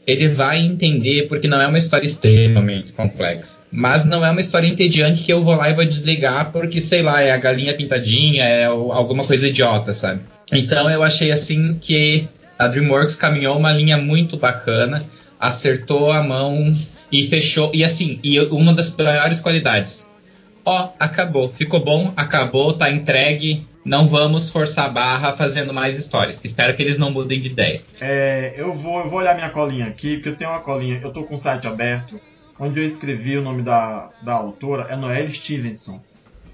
ele 0.08 0.28
vai 0.28 0.58
entender 0.58 1.28
porque 1.28 1.46
não 1.46 1.60
é 1.60 1.66
uma 1.66 1.76
história 1.76 2.06
extremamente 2.06 2.92
complexa. 2.92 3.58
Mas 3.70 4.06
não 4.06 4.24
é 4.24 4.30
uma 4.30 4.40
história 4.40 4.66
entediante 4.66 5.22
que 5.22 5.30
eu 5.30 5.44
vou 5.44 5.54
lá 5.54 5.68
e 5.68 5.74
vou 5.74 5.84
desligar 5.84 6.50
porque, 6.50 6.80
sei 6.80 7.02
lá, 7.02 7.20
é 7.20 7.30
a 7.30 7.36
galinha 7.36 7.74
pintadinha, 7.74 8.42
é 8.42 8.64
alguma 8.64 9.22
coisa 9.24 9.46
idiota, 9.46 9.92
sabe? 9.92 10.22
Então 10.50 10.88
eu 10.88 11.02
achei 11.02 11.30
assim 11.30 11.76
que 11.78 12.26
a 12.58 12.66
DreamWorks 12.66 13.16
caminhou 13.16 13.58
uma 13.58 13.70
linha 13.70 13.98
muito 13.98 14.38
bacana, 14.38 15.04
acertou 15.38 16.10
a 16.10 16.22
mão 16.22 16.74
e 17.12 17.26
fechou. 17.28 17.70
E 17.74 17.84
assim, 17.84 18.18
e 18.24 18.40
uma 18.40 18.72
das 18.72 18.90
maiores 18.96 19.42
qualidades. 19.42 20.06
Ó, 20.64 20.88
acabou, 20.98 21.52
ficou 21.52 21.80
bom, 21.80 22.14
acabou, 22.16 22.72
tá 22.72 22.90
entregue, 22.90 23.66
não 23.88 24.06
vamos 24.06 24.50
forçar 24.50 24.84
a 24.84 24.90
barra 24.90 25.32
fazendo 25.32 25.72
mais 25.72 25.98
histórias. 25.98 26.44
Espero 26.44 26.76
que 26.76 26.82
eles 26.82 26.98
não 26.98 27.10
mudem 27.10 27.40
de 27.40 27.48
ideia. 27.48 27.82
É, 28.00 28.52
eu, 28.56 28.74
vou, 28.74 29.00
eu 29.00 29.08
vou 29.08 29.18
olhar 29.18 29.34
minha 29.34 29.48
colinha 29.48 29.86
aqui, 29.86 30.16
porque 30.16 30.28
eu 30.28 30.36
tenho 30.36 30.50
uma 30.50 30.60
colinha, 30.60 31.00
eu 31.02 31.10
tô 31.10 31.24
com 31.24 31.36
o 31.36 31.42
site 31.42 31.66
aberto, 31.66 32.20
onde 32.60 32.78
eu 32.78 32.86
escrevi 32.86 33.38
o 33.38 33.42
nome 33.42 33.62
da, 33.62 34.10
da 34.22 34.34
autora, 34.34 34.86
é 34.90 34.96
Noelle 34.96 35.32
Stevenson. 35.32 36.02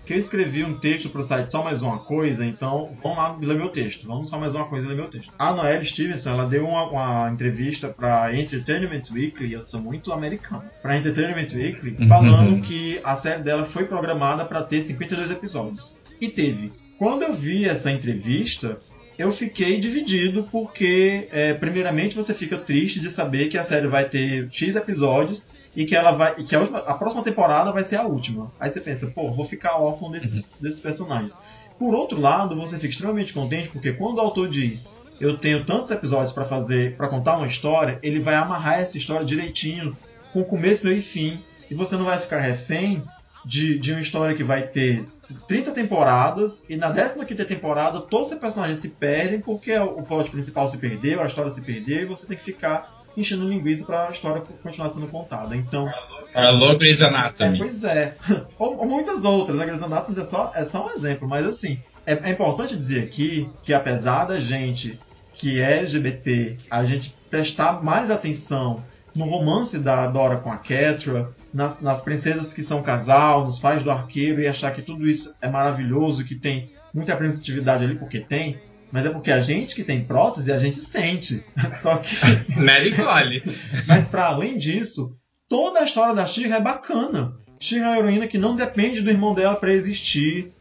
Que 0.07 0.13
eu 0.13 0.19
escrevi 0.19 0.63
um 0.63 0.75
texto 0.75 1.09
pro 1.09 1.25
site 1.25 1.51
Só 1.51 1.65
Mais 1.65 1.81
Uma 1.81 1.99
Coisa, 1.99 2.45
então 2.45 2.91
vamos 3.03 3.17
lá 3.19 3.37
ler 3.41 3.57
meu 3.57 3.71
texto. 3.71 4.07
Vamos 4.07 4.29
só 4.29 4.39
mais 4.39 4.55
uma 4.55 4.67
coisa 4.67 4.87
ler 4.87 4.95
meu 4.95 5.09
texto. 5.09 5.33
A 5.39 5.53
Noelle 5.53 5.85
Stevenson, 5.85 6.31
ela 6.31 6.47
deu 6.47 6.69
uma, 6.69 6.85
uma 6.85 7.31
entrevista 7.31 7.89
pra 7.89 8.33
Entertainment 8.33 9.03
Weekly, 9.11 9.55
eu 9.55 9.63
sou 9.63 9.81
muito 9.81 10.13
americano, 10.13 10.63
pra 10.83 10.99
Entertainment 10.99 11.49
Weekly, 11.53 11.97
uhum. 11.99 12.07
falando 12.07 12.63
que 12.63 13.01
a 13.03 13.17
série 13.17 13.43
dela 13.43 13.65
foi 13.65 13.87
programada 13.87 14.45
para 14.45 14.63
ter 14.63 14.83
52 14.83 15.31
episódios. 15.31 16.01
E 16.21 16.29
teve. 16.29 16.84
Quando 17.05 17.23
eu 17.23 17.35
vi 17.35 17.69
essa 17.69 17.91
entrevista, 17.91 18.81
eu 19.19 19.31
fiquei 19.31 19.79
dividido 19.79 20.49
porque, 20.51 21.29
é, 21.31 21.53
primeiramente, 21.53 22.17
você 22.17 22.33
fica 22.33 22.57
triste 22.57 22.99
de 22.99 23.11
saber 23.11 23.51
que 23.51 23.59
a 23.59 23.63
série 23.63 23.87
vai 23.87 24.09
ter 24.09 24.49
X 24.51 24.75
episódios 24.75 25.51
e 25.77 25.85
que 25.85 25.95
ela 25.95 26.13
vai 26.13 26.35
que 26.35 26.57
a, 26.57 26.61
última, 26.61 26.79
a 26.79 26.95
próxima 26.95 27.23
temporada 27.23 27.71
vai 27.71 27.85
ser 27.85 27.97
a 27.97 28.05
última. 28.05 28.51
Aí 28.59 28.71
você 28.71 28.81
pensa, 28.81 29.09
pô, 29.09 29.31
vou 29.31 29.45
ficar 29.45 29.77
órfão 29.77 30.11
desses, 30.11 30.53
uhum. 30.53 30.57
desses 30.63 30.81
personagens. 30.81 31.37
Por 31.79 31.95
outro 31.95 32.19
lado, 32.19 32.57
você 32.57 32.77
fica 32.77 32.95
extremamente 32.95 33.35
contente 33.35 33.69
porque 33.69 33.93
quando 33.93 34.17
o 34.17 34.21
autor 34.23 34.49
diz 34.49 34.97
eu 35.21 35.37
tenho 35.37 35.63
tantos 35.63 35.91
episódios 35.91 36.33
para 36.33 36.47
fazer, 36.47 36.97
para 36.97 37.09
contar 37.09 37.37
uma 37.37 37.47
história, 37.47 37.99
ele 38.03 38.19
vai 38.19 38.35
amarrar 38.35 38.81
essa 38.81 38.97
história 38.97 39.27
direitinho, 39.27 39.95
com 40.33 40.43
começo, 40.43 40.87
meio 40.87 41.01
e 41.01 41.03
fim, 41.03 41.39
e 41.71 41.75
você 41.75 41.99
não 41.99 42.07
vai 42.07 42.19
ficar 42.19 42.41
refém 42.41 43.03
de, 43.45 43.79
de 43.79 43.93
uma 43.93 44.01
história 44.01 44.35
que 44.35 44.43
vai 44.43 44.63
ter 44.63 45.05
30 45.47 45.71
temporadas 45.71 46.67
e 46.69 46.77
na 46.77 46.93
15 46.93 47.45
temporada 47.45 48.01
todos 48.01 48.33
os 48.33 48.39
personagens 48.39 48.79
se 48.79 48.91
perdem 48.91 49.41
porque 49.41 49.77
o 49.77 50.03
plot 50.03 50.31
principal 50.31 50.67
se 50.67 50.79
perdeu, 50.79 51.23
a 51.23 51.27
história 51.27 51.51
se 51.51 51.63
perdeu 51.63 52.03
e 52.03 52.05
você 52.05 52.27
tem 52.27 52.37
que 52.37 52.45
ficar 52.45 53.03
enchendo 53.17 53.49
linguiça 53.49 53.85
para 53.85 54.09
a 54.09 54.11
história 54.11 54.43
continuar 54.63 54.89
sendo 54.89 55.07
contada. 55.07 55.57
Então. 55.57 55.89
Alô, 56.35 56.77
Grey's 56.77 57.01
Anatomy. 57.01 57.57
É, 57.57 57.59
pois 57.59 57.85
é. 57.85 58.15
ou, 58.59 58.79
ou, 58.79 58.87
muitas 58.87 59.25
outras, 59.25 59.57
né? 59.57 59.65
Grey's 59.65 59.83
Anatomy 59.83 60.19
é 60.19 60.25
só, 60.25 60.53
é 60.55 60.65
só 60.65 60.87
um 60.87 60.91
exemplo, 60.91 61.29
mas 61.29 61.47
assim, 61.47 61.79
é, 62.05 62.15
é 62.15 62.31
importante 62.31 62.77
dizer 62.77 63.05
aqui 63.05 63.49
que 63.63 63.73
apesar 63.73 64.25
da 64.25 64.41
gente 64.41 64.99
que 65.33 65.61
é 65.61 65.79
LGBT, 65.79 66.57
a 66.71 66.85
gente 66.85 67.15
prestar 67.29 67.83
mais 67.83 68.11
atenção 68.11 68.83
no 69.15 69.25
romance 69.25 69.79
da 69.79 70.07
Dora 70.07 70.37
com 70.37 70.51
a 70.51 70.57
Catra, 70.57 71.31
nas, 71.55 71.81
nas 71.81 72.03
princesas 72.03 72.53
que 72.53 72.65
são 72.65 72.83
casal, 72.83 73.45
nos 73.45 73.61
pais 73.61 73.85
do 73.85 73.91
arqueiro 73.91 74.43
e 74.43 74.49
achar 74.49 74.73
que 74.73 74.83
tudo 74.83 75.09
isso 75.09 75.35
é 75.41 75.49
maravilhoso, 75.49 76.25
que 76.25 76.35
tem 76.35 76.69
muita 76.93 77.13
representatividade 77.13 77.85
ali, 77.85 77.95
porque 77.95 78.19
tem, 78.19 78.59
mas 78.91 79.07
é 79.07 79.11
porque 79.11 79.31
a 79.31 79.41
gente 79.41 79.75
que 79.75 79.85
tem 79.85 80.05
prótese, 80.05 80.53
a 80.53 80.59
gente 80.59 80.77
sente. 80.77 81.45
Só 81.81 81.97
que. 81.99 82.17
Mary 82.61 82.93
Cole. 82.95 83.41
mas 83.87 84.09
para 84.09 84.27
além 84.27 84.59
disso, 84.59 85.17
toda 85.49 85.79
a 85.81 85.85
história 85.85 86.15
da 86.15 86.27
Shira 86.27 86.57
é 86.57 86.61
bacana. 86.61 87.37
Shira 87.61 87.85
é 87.85 87.89
uma 87.89 87.99
heroína 87.99 88.27
que 88.27 88.37
não 88.37 88.57
depende 88.57 89.01
do 89.01 89.11
irmão 89.11 89.33
dela 89.33 89.55
para 89.55 89.73
existir. 89.73 90.53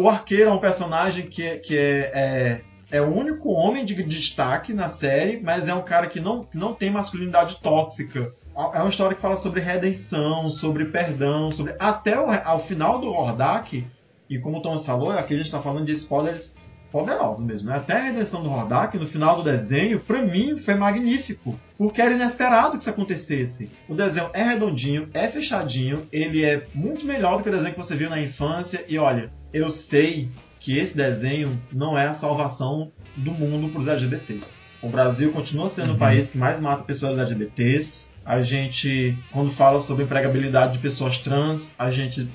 O 0.00 0.08
arqueiro 0.08 0.48
é 0.48 0.52
um 0.52 0.58
personagem 0.58 1.26
que, 1.26 1.42
é, 1.42 1.58
que 1.58 1.76
é, 1.76 2.10
é, 2.14 2.60
é, 2.90 3.02
o 3.02 3.14
único 3.14 3.50
homem 3.50 3.84
de 3.84 3.94
destaque 4.02 4.72
na 4.72 4.88
série, 4.88 5.40
mas 5.42 5.68
é 5.68 5.74
um 5.74 5.82
cara 5.82 6.06
que 6.06 6.20
não, 6.20 6.48
não 6.54 6.72
tem 6.72 6.90
masculinidade 6.90 7.60
tóxica. 7.60 8.32
É 8.58 8.80
uma 8.80 8.88
história 8.88 9.14
que 9.14 9.22
fala 9.22 9.36
sobre 9.36 9.60
redenção, 9.60 10.50
sobre 10.50 10.86
perdão, 10.86 11.48
sobre 11.48 11.76
até 11.78 12.18
o 12.18 12.26
ao 12.44 12.58
final 12.58 13.00
do 13.00 13.06
Hordak. 13.06 13.86
E 14.28 14.38
como 14.40 14.58
o 14.58 14.60
Thomas 14.60 14.84
falou, 14.84 15.12
aqui 15.12 15.32
a 15.32 15.36
gente 15.36 15.46
está 15.46 15.60
falando 15.60 15.86
de 15.86 15.92
spoilers 15.92 16.56
poderosos 16.90 17.44
mesmo. 17.44 17.68
Né? 17.68 17.76
Até 17.76 17.92
a 17.94 18.02
redenção 18.02 18.42
do 18.42 18.50
Hordak, 18.50 18.98
no 18.98 19.06
final 19.06 19.36
do 19.36 19.44
desenho, 19.44 20.00
para 20.00 20.22
mim 20.22 20.58
foi 20.58 20.74
magnífico. 20.74 21.58
Porque 21.76 22.02
era 22.02 22.14
inesperado 22.14 22.72
que 22.72 22.78
isso 22.78 22.90
acontecesse. 22.90 23.70
O 23.88 23.94
desenho 23.94 24.28
é 24.32 24.42
redondinho, 24.42 25.08
é 25.14 25.28
fechadinho, 25.28 26.08
ele 26.10 26.44
é 26.44 26.64
muito 26.74 27.06
melhor 27.06 27.36
do 27.36 27.44
que 27.44 27.48
o 27.48 27.52
desenho 27.52 27.74
que 27.74 27.78
você 27.78 27.94
viu 27.94 28.10
na 28.10 28.20
infância. 28.20 28.84
E 28.88 28.98
olha, 28.98 29.32
eu 29.52 29.70
sei 29.70 30.28
que 30.58 30.76
esse 30.76 30.96
desenho 30.96 31.56
não 31.72 31.96
é 31.96 32.08
a 32.08 32.12
salvação 32.12 32.90
do 33.16 33.30
mundo 33.30 33.70
para 33.70 33.78
os 33.78 33.86
LGBTs. 33.86 34.58
O 34.82 34.88
Brasil 34.88 35.32
continua 35.32 35.68
sendo 35.68 35.90
uhum. 35.90 35.96
o 35.96 35.98
país 35.98 36.32
que 36.32 36.38
mais 36.38 36.58
mata 36.58 36.82
pessoas 36.82 37.18
LGBTs. 37.18 38.07
A 38.28 38.42
gente, 38.42 39.16
quando 39.32 39.50
fala 39.50 39.80
sobre 39.80 40.04
empregabilidade 40.04 40.74
de 40.74 40.80
pessoas 40.80 41.16
trans, 41.16 41.74
a 41.78 41.90
gente 41.90 42.28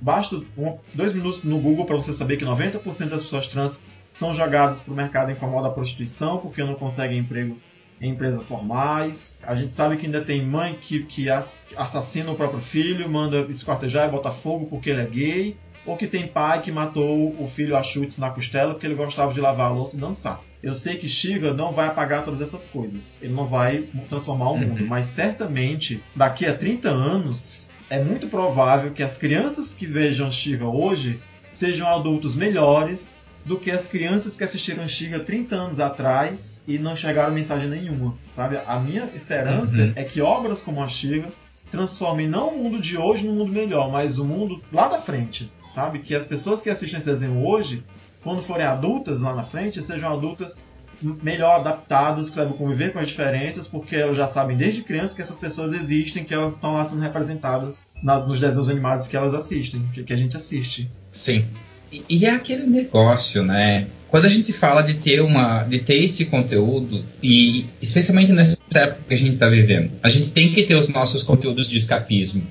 basta 0.00 0.34
um, 0.56 0.76
dois 0.92 1.12
minutos 1.12 1.44
no 1.44 1.60
Google 1.60 1.84
para 1.84 1.94
você 1.94 2.12
saber 2.12 2.38
que 2.38 2.44
90% 2.44 3.08
das 3.08 3.22
pessoas 3.22 3.46
trans 3.46 3.80
são 4.12 4.34
jogadas 4.34 4.82
para 4.82 4.92
o 4.92 4.96
mercado 4.96 5.30
informal 5.30 5.62
da 5.62 5.70
prostituição 5.70 6.38
porque 6.38 6.64
não 6.64 6.74
conseguem 6.74 7.18
empregos 7.18 7.70
em 8.00 8.10
empresas 8.10 8.48
formais. 8.48 9.38
A 9.44 9.54
gente 9.54 9.72
sabe 9.72 9.96
que 9.96 10.06
ainda 10.06 10.22
tem 10.22 10.44
mãe 10.44 10.74
que, 10.74 11.04
que 11.04 11.28
assassina 11.30 12.32
o 12.32 12.34
próprio 12.34 12.60
filho, 12.60 13.08
manda 13.08 13.42
esquartejar 13.48 14.08
e 14.08 14.10
botar 14.10 14.32
fogo 14.32 14.66
porque 14.66 14.90
ele 14.90 15.02
é 15.02 15.06
gay. 15.06 15.56
Ou 15.86 15.96
que 15.96 16.06
tem 16.06 16.26
pai 16.26 16.60
que 16.60 16.70
matou 16.70 17.34
o 17.38 17.48
filho 17.48 17.76
a 17.76 17.82
chutes 17.82 18.18
na 18.18 18.30
costela 18.30 18.74
porque 18.74 18.86
ele 18.86 18.94
gostava 18.94 19.32
de 19.32 19.40
lavar 19.40 19.66
a 19.66 19.74
louça 19.74 19.96
e 19.96 20.00
dançar. 20.00 20.40
Eu 20.62 20.74
sei 20.74 20.96
que 20.96 21.08
Shiva 21.08 21.54
não 21.54 21.72
vai 21.72 21.86
apagar 21.86 22.24
todas 22.24 22.40
essas 22.40 22.66
coisas. 22.66 23.18
Ele 23.22 23.32
não 23.32 23.46
vai 23.46 23.84
transformar 24.08 24.50
o 24.50 24.58
mundo. 24.58 24.82
Uhum. 24.82 24.88
Mas 24.88 25.06
certamente, 25.06 26.02
daqui 26.14 26.46
a 26.46 26.54
30 26.54 26.88
anos, 26.88 27.70
é 27.88 28.02
muito 28.02 28.26
provável 28.26 28.92
que 28.92 29.02
as 29.02 29.16
crianças 29.16 29.72
que 29.72 29.86
vejam 29.86 30.30
Shiva 30.30 30.66
hoje 30.66 31.20
sejam 31.52 31.88
adultos 31.88 32.34
melhores 32.34 33.18
do 33.44 33.58
que 33.58 33.70
as 33.70 33.88
crianças 33.88 34.36
que 34.36 34.44
assistiram 34.44 34.86
Shiva 34.86 35.20
30 35.20 35.56
anos 35.56 35.80
atrás 35.80 36.62
e 36.68 36.78
não 36.78 36.94
chegaram 36.94 37.32
mensagem 37.32 37.68
nenhuma, 37.68 38.14
sabe? 38.30 38.58
A 38.66 38.78
minha 38.78 39.08
esperança 39.14 39.78
uhum. 39.78 39.92
é 39.96 40.04
que 40.04 40.20
obras 40.20 40.60
como 40.60 40.82
a 40.82 40.88
Shiva 40.88 41.28
transformem 41.70 42.28
não 42.28 42.50
o 42.50 42.62
mundo 42.62 42.80
de 42.80 42.96
hoje 42.96 43.26
num 43.26 43.34
mundo 43.34 43.52
melhor, 43.52 43.90
mas 43.90 44.18
o 44.18 44.24
mundo 44.24 44.62
lá 44.72 44.88
da 44.88 44.98
frente, 44.98 45.50
sabe? 45.70 46.00
Que 46.00 46.14
as 46.14 46.24
pessoas 46.24 46.62
que 46.62 46.70
assistem 46.70 46.98
esse 46.98 47.06
desenho 47.06 47.46
hoje, 47.46 47.82
quando 48.22 48.42
forem 48.42 48.66
adultas 48.66 49.20
lá 49.20 49.34
na 49.34 49.42
frente, 49.42 49.82
sejam 49.82 50.12
adultas 50.12 50.64
melhor 51.00 51.60
adaptadas, 51.60 52.28
que 52.28 52.34
saibam 52.34 52.54
conviver 52.54 52.92
com 52.92 52.98
as 52.98 53.08
diferenças, 53.08 53.68
porque 53.68 53.94
elas 53.94 54.16
já 54.16 54.26
sabem 54.26 54.56
desde 54.56 54.82
criança 54.82 55.14
que 55.14 55.22
essas 55.22 55.38
pessoas 55.38 55.72
existem, 55.72 56.24
que 56.24 56.34
elas 56.34 56.54
estão 56.54 56.74
lá 56.74 56.84
sendo 56.84 57.00
representadas 57.00 57.88
nas, 58.02 58.26
nos 58.26 58.40
desenhos 58.40 58.68
animados 58.68 59.06
que 59.06 59.16
elas 59.16 59.32
assistem, 59.34 59.82
que, 59.94 60.02
que 60.02 60.12
a 60.12 60.16
gente 60.16 60.36
assiste. 60.36 60.90
Sim. 61.12 61.44
E, 61.92 62.04
e, 62.08 62.26
é 62.26 62.30
aquele 62.30 62.66
negócio, 62.66 63.42
né? 63.42 63.86
Quando 64.08 64.26
a 64.26 64.28
gente 64.28 64.52
fala 64.52 64.82
de 64.82 64.94
ter 64.94 65.20
uma, 65.20 65.62
de 65.64 65.78
ter 65.78 65.96
esse 66.02 66.24
conteúdo 66.26 67.04
e 67.22 67.66
especialmente 67.80 68.32
nessa 68.32 68.58
época 68.74 69.00
que 69.08 69.14
a 69.14 69.18
gente 69.18 69.34
está 69.34 69.48
vivendo, 69.48 69.90
a 70.02 70.08
gente 70.08 70.30
tem 70.30 70.52
que 70.52 70.64
ter 70.64 70.74
os 70.74 70.88
nossos 70.88 71.22
conteúdos 71.22 71.68
de 71.68 71.78
escapismo. 71.78 72.42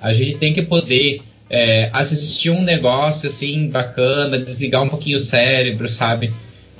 A 0.00 0.12
gente 0.12 0.38
tem 0.38 0.52
que 0.52 0.62
poder 0.62 1.22
é, 1.52 1.90
assistir 1.92 2.48
um 2.48 2.62
negócio 2.62 3.28
assim 3.28 3.68
bacana, 3.68 4.38
desligar 4.38 4.82
um 4.82 4.88
pouquinho 4.88 5.18
o 5.18 5.20
cérebro, 5.20 5.86
sabe? 5.86 6.32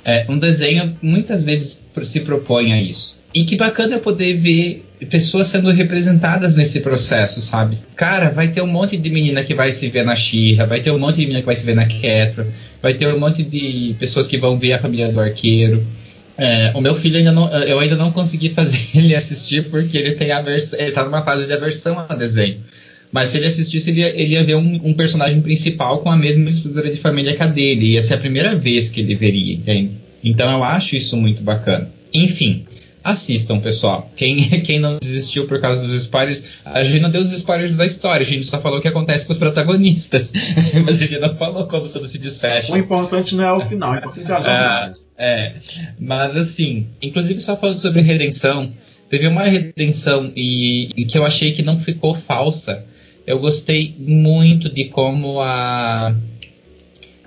É, 0.03 0.25
um 0.27 0.37
desenho 0.37 0.97
muitas 0.99 1.45
vezes 1.45 1.79
se 2.01 2.19
propõe 2.21 2.73
a 2.73 2.81
isso. 2.81 3.21
E 3.33 3.45
que 3.45 3.55
bacana 3.55 3.95
eu 3.95 3.99
poder 3.99 4.35
ver 4.35 4.83
pessoas 5.09 5.47
sendo 5.47 5.69
representadas 5.71 6.55
nesse 6.55 6.81
processo, 6.81 7.39
sabe? 7.39 7.77
Cara, 7.95 8.29
vai 8.29 8.47
ter 8.47 8.61
um 8.61 8.67
monte 8.67 8.97
de 8.97 9.09
menina 9.09 9.43
que 9.43 9.53
vai 9.53 9.71
se 9.71 9.89
ver 9.89 10.03
na 10.03 10.15
Xirra, 10.15 10.65
vai 10.65 10.81
ter 10.81 10.91
um 10.91 10.99
monte 10.99 11.17
de 11.17 11.21
menina 11.21 11.39
que 11.39 11.45
vai 11.45 11.55
se 11.55 11.65
ver 11.65 11.75
na 11.75 11.85
Ketra, 11.85 12.47
vai 12.81 12.93
ter 12.95 13.07
um 13.07 13.19
monte 13.19 13.43
de 13.43 13.95
pessoas 13.99 14.27
que 14.27 14.37
vão 14.37 14.57
ver 14.57 14.73
a 14.73 14.79
família 14.79 15.11
do 15.11 15.19
arqueiro. 15.19 15.85
É, 16.35 16.71
o 16.73 16.81
meu 16.81 16.95
filho 16.95 17.17
ainda 17.17 17.31
não, 17.31 17.51
eu 17.63 17.79
ainda 17.79 17.95
não 17.95 18.11
consegui 18.11 18.49
fazer 18.55 18.81
ele 18.95 19.13
assistir 19.13 19.69
porque 19.69 19.97
ele 19.97 20.11
tem 20.13 20.31
aversão, 20.31 20.79
ele 20.79 20.91
tá 20.91 21.03
numa 21.03 21.21
fase 21.21 21.45
de 21.45 21.53
aversão 21.53 22.03
a 22.07 22.15
desenho. 22.15 22.59
Mas 23.13 23.29
se 23.29 23.37
ele 23.37 23.45
assistisse, 23.45 23.91
ele 23.91 23.99
ia, 23.99 24.09
ele 24.09 24.33
ia 24.33 24.43
ver 24.43 24.55
um, 24.55 24.81
um, 24.83 24.93
personagem 24.95 25.39
principal 25.39 25.99
com 25.99 26.09
a 26.09 26.17
mesma 26.17 26.49
estrutura 26.49 26.89
de 26.89 26.99
família 26.99 27.35
que 27.35 27.43
a 27.43 27.45
dele. 27.47 27.91
Ia 27.91 28.01
ser 28.01 28.15
a 28.15 28.17
primeira 28.17 28.55
vez 28.55 28.89
que 28.89 29.01
ele 29.01 29.13
veria, 29.13 29.53
entende? 29.53 29.91
Então 30.23 30.51
eu 30.51 30.63
acho 30.63 30.95
isso 30.95 31.15
muito 31.15 31.43
bacana. 31.43 31.87
Enfim, 32.11 32.65
assistam, 33.03 33.59
pessoal. 33.59 34.11
Quem, 34.15 34.41
quem 34.65 34.79
não 34.79 34.97
desistiu 34.97 35.45
por 35.45 35.61
causa 35.61 35.79
dos 35.79 35.93
spoilers, 35.93 36.43
a 36.65 36.83
gente 36.83 37.01
não 37.01 37.11
deu 37.11 37.21
os 37.21 37.31
spoilers 37.31 37.77
da 37.77 37.85
história, 37.85 38.25
a 38.25 38.29
gente 38.29 38.47
só 38.47 38.59
falou 38.59 38.79
o 38.79 38.81
que 38.81 38.87
acontece 38.87 39.27
com 39.27 39.33
os 39.33 39.37
protagonistas. 39.37 40.33
Mas 40.83 40.99
a 40.99 41.05
gente 41.05 41.19
não 41.19 41.35
falou 41.35 41.67
como 41.67 41.89
tudo 41.89 42.07
se 42.07 42.17
desfecha. 42.17 42.73
O 42.73 42.77
importante 42.77 43.35
não 43.35 43.43
é 43.43 43.53
o 43.53 43.61
final, 43.61 43.93
o 43.93 43.97
importante 43.97 44.31
é 44.31 44.33
a 44.33 44.39
jornada. 44.39 44.97
É, 45.15 45.33
é. 45.33 45.55
Mas 45.99 46.35
assim, 46.35 46.87
inclusive 46.99 47.39
só 47.41 47.55
falando 47.55 47.77
sobre 47.77 48.01
redenção, 48.01 48.73
teve 49.07 49.27
uma 49.27 49.43
redenção 49.43 50.31
e, 50.35 50.89
e 50.97 51.05
que 51.05 51.15
eu 51.15 51.23
achei 51.23 51.51
que 51.51 51.61
não 51.61 51.79
ficou 51.79 52.15
falsa 52.15 52.83
eu 53.25 53.39
gostei 53.39 53.95
muito 53.97 54.69
de 54.69 54.85
como 54.85 55.39
a. 55.41 56.15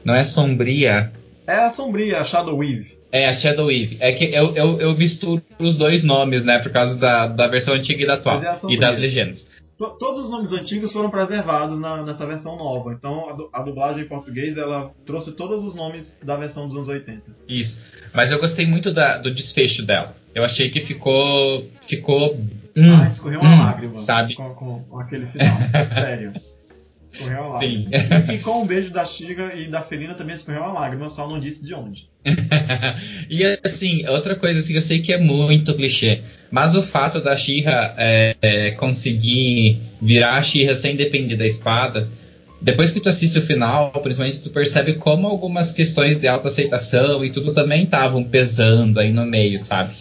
Não 0.05 0.15
é 0.15 0.25
sombria. 0.25 1.13
É 1.47 1.57
a 1.57 1.71
sombria, 1.71 2.21
a 2.21 2.25
Shadow 2.25 2.57
Weave. 2.57 2.97
É, 3.11 3.29
a 3.29 3.33
Shadow 3.33 3.67
Weave. 3.67 3.97
É 4.01 4.13
que 4.13 4.25
eu, 4.25 4.55
eu, 4.55 4.81
eu 4.81 4.97
misturo 4.97 5.43
os 5.59 5.77
dois 5.77 6.05
nomes, 6.05 6.45
né? 6.45 6.59
Por 6.59 6.71
causa 6.71 6.99
da, 6.99 7.27
da 7.27 7.47
versão 7.47 7.75
antiga 7.75 8.03
e 8.03 8.07
da 8.07 8.15
atual. 8.15 8.43
É 8.43 8.55
e 8.69 8.79
das 8.79 8.99
legendas. 8.99 9.49
Todos 9.79 10.19
os 10.21 10.31
nomes 10.31 10.53
antigos 10.53 10.91
foram 10.91 11.11
preservados 11.11 11.79
na, 11.79 12.03
nessa 12.03 12.27
versão 12.27 12.57
nova. 12.57 12.95
Então 12.95 13.49
a, 13.53 13.61
a, 13.61 13.63
dublagem 13.63 14.05
em 14.05 14.09
português 14.09 14.57
ela 14.57 14.91
trouxe 15.05 15.33
todos 15.33 15.63
os 15.63 15.75
nomes 15.75 16.19
da 16.23 16.35
versão 16.35 16.67
dos 16.67 16.77
anos 16.77 16.89
80. 16.89 17.31
Isso. 17.47 17.85
Mas 18.15 18.31
eu 18.31 18.39
gostei 18.39 18.67
muito 18.67 18.91
da, 18.91 19.19
do 19.19 19.31
desfecho 19.31 19.83
dela. 19.83 20.17
Eu 20.35 20.45
achei 20.45 20.71
que 20.71 20.81
ficou. 20.81 21.69
ficou. 21.87 22.41
Hum, 22.77 23.01
ah, 23.03 23.09
escorreu 23.09 23.41
uma 23.41 23.55
hum, 23.55 23.59
lágrima. 23.59 23.99
Sabe? 23.99 24.35
Com, 24.35 24.55
com, 24.55 25.01
aquele 25.01 25.25
final. 25.27 25.57
Sério. 25.89 26.33
Escorreu 27.05 27.41
uma 27.41 27.49
lágrima. 27.55 27.91
Sim. 27.91 28.33
E, 28.33 28.35
e, 28.35 28.39
com 28.41 28.63
o 28.63 28.65
beijo 28.67 28.91
da 28.91 29.05
Shiga 29.05 29.55
e 29.55 29.69
da 29.69 29.81
Felina 29.81 30.15
também 30.15 30.35
escorreu 30.35 30.61
uma 30.61 30.73
lágrima, 30.73 31.09
só 31.09 31.27
não 31.27 31.41
disse 31.41 31.65
de 31.65 31.73
onde. 31.73 32.09
e 33.31 33.45
assim, 33.65 34.07
outra 34.09 34.35
coisa 34.35 34.59
assim, 34.59 34.75
eu 34.75 34.83
sei 34.83 35.01
que 35.01 35.13
é 35.13 35.19
muito 35.19 35.75
clichê, 35.75 36.21
mas 36.51 36.75
o 36.75 36.83
fato 36.83 37.21
da 37.21 37.37
Shira 37.37 37.95
é, 37.97 38.37
é, 38.43 38.71
conseguir 38.73 39.81
virar 40.03 40.37
a 40.37 40.43
Shira 40.43 40.75
sem 40.75 40.97
depender 40.97 41.37
da 41.37 41.47
espada, 41.47 42.09
depois 42.61 42.91
que 42.91 43.01
tu 43.01 43.09
assiste 43.09 43.39
o 43.39 43.43
final, 43.43 43.91
principalmente 44.03 44.41
tu 44.41 44.51
percebe 44.51 44.95
como 44.95 45.27
algumas 45.27 45.73
questões 45.73 46.19
de 46.19 46.27
autoaceitação 46.27 47.25
e 47.25 47.31
tudo 47.31 47.53
também 47.53 47.85
estavam 47.85 48.25
pesando 48.25 48.99
aí 48.99 49.13
no 49.13 49.25
meio, 49.25 49.59
sabe? 49.59 49.95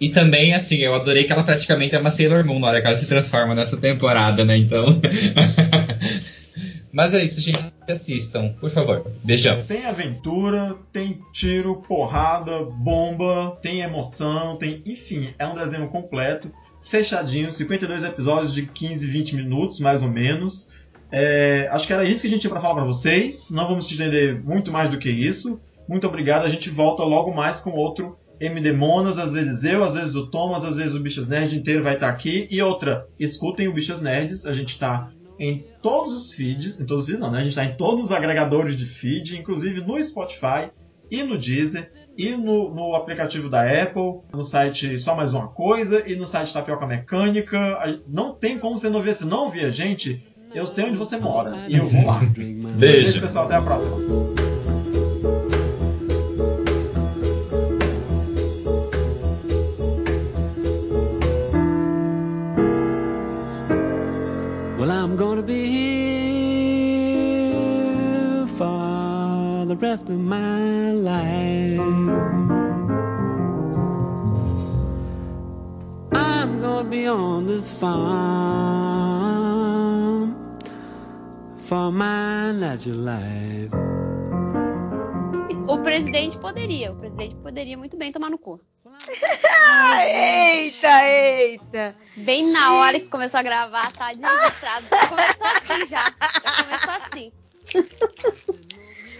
E 0.00 0.08
também, 0.08 0.54
assim, 0.54 0.78
eu 0.78 0.94
adorei 0.94 1.24
que 1.24 1.32
ela 1.32 1.42
praticamente 1.42 1.94
é 1.94 1.98
uma 1.98 2.10
Sailor 2.10 2.42
Moon 2.44 2.58
na 2.58 2.68
hora 2.68 2.80
que 2.80 2.86
ela 2.86 2.96
se 2.96 3.06
transforma 3.06 3.54
nessa 3.54 3.76
temporada, 3.76 4.46
né? 4.46 4.56
Então. 4.56 4.98
Mas 6.90 7.12
é 7.12 7.22
isso, 7.22 7.40
gente. 7.40 7.60
Assistam, 7.86 8.54
por 8.60 8.70
favor. 8.70 9.04
Beijão. 9.22 9.64
Tem 9.66 9.84
aventura, 9.84 10.76
tem 10.92 11.20
tiro, 11.32 11.82
porrada, 11.86 12.64
bomba, 12.64 13.58
tem 13.60 13.82
emoção, 13.82 14.56
tem. 14.56 14.82
Enfim, 14.86 15.34
é 15.38 15.46
um 15.46 15.54
desenho 15.54 15.88
completo, 15.88 16.50
fechadinho, 16.82 17.52
52 17.52 18.04
episódios 18.04 18.54
de 18.54 18.64
15, 18.66 19.06
20 19.06 19.36
minutos, 19.36 19.80
mais 19.80 20.02
ou 20.02 20.08
menos. 20.08 20.70
É, 21.12 21.68
acho 21.72 21.86
que 21.86 21.92
era 21.92 22.04
isso 22.04 22.22
que 22.22 22.28
a 22.28 22.30
gente 22.30 22.40
tinha 22.40 22.50
para 22.50 22.60
falar 22.60 22.74
para 22.74 22.84
vocês. 22.84 23.50
Não 23.50 23.66
vamos 23.66 23.86
se 23.86 23.94
estender 23.94 24.40
muito 24.42 24.72
mais 24.72 24.88
do 24.88 24.98
que 24.98 25.10
isso. 25.10 25.60
Muito 25.88 26.06
obrigado. 26.06 26.44
A 26.44 26.48
gente 26.48 26.70
volta 26.70 27.02
logo 27.02 27.34
mais 27.34 27.60
com 27.60 27.72
outro 27.72 28.16
MD 28.40 28.72
Monas. 28.72 29.18
Às 29.18 29.32
vezes 29.32 29.62
eu, 29.64 29.84
às 29.84 29.94
vezes 29.94 30.14
o 30.16 30.26
Thomas, 30.26 30.64
às 30.64 30.76
vezes 30.76 30.96
o 30.96 31.00
Bichas 31.00 31.28
Nerd 31.28 31.56
inteiro 31.56 31.82
vai 31.82 31.94
estar 31.94 32.08
aqui. 32.08 32.48
E 32.50 32.62
outra, 32.62 33.06
escutem 33.18 33.68
o 33.68 33.72
Bichas 33.72 34.00
Nerds. 34.00 34.46
A 34.46 34.52
gente 34.52 34.70
está 34.70 35.10
em 35.38 35.64
todos 35.82 36.12
os 36.14 36.32
feeds, 36.32 36.80
em 36.80 36.84
todos 36.84 37.04
os 37.04 37.06
feeds 37.06 37.20
não, 37.20 37.30
né? 37.30 37.38
A 37.38 37.42
gente 37.42 37.50
está 37.50 37.64
em 37.64 37.74
todos 37.74 38.04
os 38.04 38.12
agregadores 38.12 38.76
de 38.76 38.84
feed, 38.84 39.38
inclusive 39.38 39.80
no 39.80 40.02
Spotify 40.02 40.70
e 41.10 41.22
no 41.22 41.38
Deezer. 41.38 41.90
e 42.16 42.36
no, 42.36 42.74
no, 42.74 42.94
aplicativo 42.94 43.48
da 43.48 43.62
Apple, 43.62 44.20
no 44.32 44.42
site 44.42 44.98
Só 44.98 45.14
Mais 45.14 45.32
Uma 45.32 45.48
Coisa 45.48 46.02
e 46.06 46.14
no 46.14 46.26
site 46.26 46.52
Tapioca 46.52 46.86
Mecânica. 46.86 48.02
Não 48.06 48.34
tem 48.34 48.58
como 48.58 48.76
você 48.76 48.90
não 48.90 49.02
ver. 49.02 49.14
Se 49.14 49.24
não 49.24 49.44
ouvir 49.44 49.64
a 49.64 49.70
gente, 49.70 50.22
eu 50.54 50.66
sei 50.66 50.84
onde 50.84 50.96
você 50.96 51.16
mora 51.16 51.66
e 51.68 51.76
eu 51.76 51.86
vou 51.86 52.04
lá. 52.04 52.18
Beijo. 52.18 52.68
Beijo, 52.68 53.20
pessoal. 53.20 53.46
Até 53.46 53.56
a 53.56 53.62
próxima. 53.62 54.49
On 77.10 77.46
this 77.46 77.72
farm 77.72 78.00
for 81.66 81.90
my 81.90 82.52
natural 82.52 82.98
life. 82.98 83.70
O 85.68 85.78
presidente 85.82 86.38
poderia, 86.38 86.90
o 86.90 86.96
presidente 86.96 87.36
poderia 87.36 87.76
muito 87.78 87.96
bem 87.96 88.10
tomar 88.12 88.30
no 88.30 88.38
cu. 88.38 88.58
eita, 90.04 91.08
eita! 91.08 91.96
Bem 92.16 92.50
na 92.50 92.74
hora 92.74 92.98
que 92.98 93.08
começou 93.08 93.38
a 93.38 93.42
gravar, 93.42 93.92
tá 93.92 94.06
registrado. 94.08 94.86
Já 94.90 95.08
começou 95.08 95.46
assim 95.46 95.86
já. 95.86 96.12
Já 96.42 96.64
começou 96.64 96.90
assim. 96.90 97.32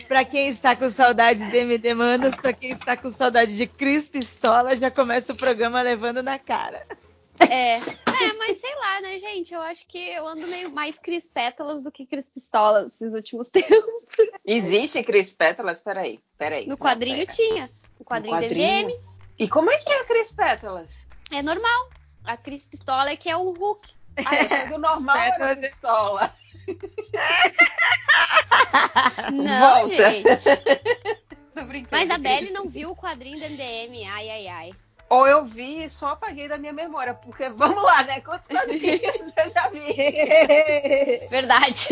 pra 0.09 0.25
quem 0.25 0.49
está 0.49 0.75
com 0.75 0.91
saudades 0.91 1.49
de 1.49 1.57
MD 1.57 1.95
Manos, 1.95 2.35
pra 2.35 2.53
quem 2.53 2.71
está 2.71 2.97
com 2.97 3.09
saudade 3.09 3.57
de 3.57 3.67
Cris 3.67 4.09
Pistola, 4.09 4.75
já 4.75 4.91
começa 4.91 5.33
o 5.33 5.37
programa 5.37 5.81
levando 5.83 6.21
na 6.23 6.39
cara. 6.39 6.85
É, 7.49 7.77
é, 7.77 8.33
mas 8.39 8.59
sei 8.59 8.75
lá, 8.77 9.01
né, 9.01 9.19
gente? 9.19 9.55
Eu 9.55 9.61
acho 9.61 9.87
que 9.87 9.99
eu 9.99 10.27
ando 10.27 10.47
meio 10.47 10.71
mais 10.71 10.99
Cris 10.99 11.31
Pétalas 11.31 11.83
do 11.83 11.91
que 11.91 12.07
Cris 12.07 12.29
Pistolas 12.29 12.95
esses 12.95 13.15
últimos 13.15 13.49
tempos. 13.53 14.07
Existe 14.45 15.03
Cris 15.03 15.33
Pétalas? 15.33 15.81
Peraí, 15.81 16.21
peraí. 16.37 16.67
No 16.67 16.77
quadrinho 16.77 17.27
tinha. 17.27 17.69
No 17.99 18.05
quadrinho, 18.05 18.37
no 18.37 18.43
quadrinho. 18.43 18.89
DMM. 18.89 19.01
E 19.39 19.49
como 19.49 19.71
é 19.71 19.79
que 19.79 19.91
é 19.91 20.01
a 20.01 20.05
Cris 20.05 20.33
Pétalas? 20.33 20.91
É 21.33 21.43
normal. 21.43 21.91
A 22.25 22.37
Cris 22.37 22.67
Pistola 22.67 23.11
é 23.11 23.17
que 23.17 23.31
é 23.31 23.37
o 23.37 23.53
Hulk. 23.53 23.95
Ah, 24.25 24.37
é 24.55 24.67
do 24.67 24.79
normal 24.79 25.17
era 25.17 25.57
pistola. 25.57 26.35
Não, 29.33 29.89
Volta. 29.89 30.11
gente. 30.11 30.27
Mas 31.91 32.11
a 32.11 32.19
Belle 32.19 32.51
não 32.51 32.69
viu 32.69 32.91
o 32.91 32.97
quadrinho 32.97 33.39
do 33.39 33.45
MDM. 33.45 34.07
Ai, 34.09 34.31
ai, 34.31 34.49
ai. 34.49 34.71
Ou 35.11 35.27
eu 35.27 35.45
vi 35.45 35.85
e 35.85 35.91
só 35.91 36.11
apaguei 36.11 36.47
da 36.47 36.57
minha 36.57 36.73
memória, 36.73 37.13
porque 37.15 37.49
vamos 37.51 37.83
lá, 37.83 38.05
né? 38.05 38.21
Quantos 38.21 38.47
quadrinhos 38.47 39.01
eu 39.37 39.51
já 39.51 39.69
vi? 39.69 41.29
Verdade. 41.29 41.89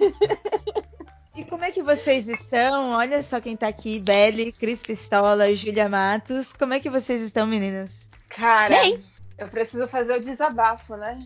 E 1.36 1.44
como 1.44 1.64
é 1.64 1.70
que 1.70 1.82
vocês 1.82 2.28
estão? 2.28 2.90
Olha 2.90 3.22
só 3.22 3.40
quem 3.40 3.56
tá 3.56 3.68
aqui, 3.68 4.00
Belle, 4.00 4.52
Cris 4.52 4.82
Pistola, 4.82 5.54
Julia 5.54 5.88
Matos. 5.88 6.52
Como 6.52 6.74
é 6.74 6.80
que 6.80 6.90
vocês 6.90 7.22
estão, 7.22 7.46
meninas? 7.46 8.08
Cara, 8.28 8.80
Bem. 8.80 9.02
eu 9.38 9.48
preciso 9.48 9.88
fazer 9.88 10.18
o 10.18 10.20
desabafo, 10.20 10.96
né? 10.96 11.18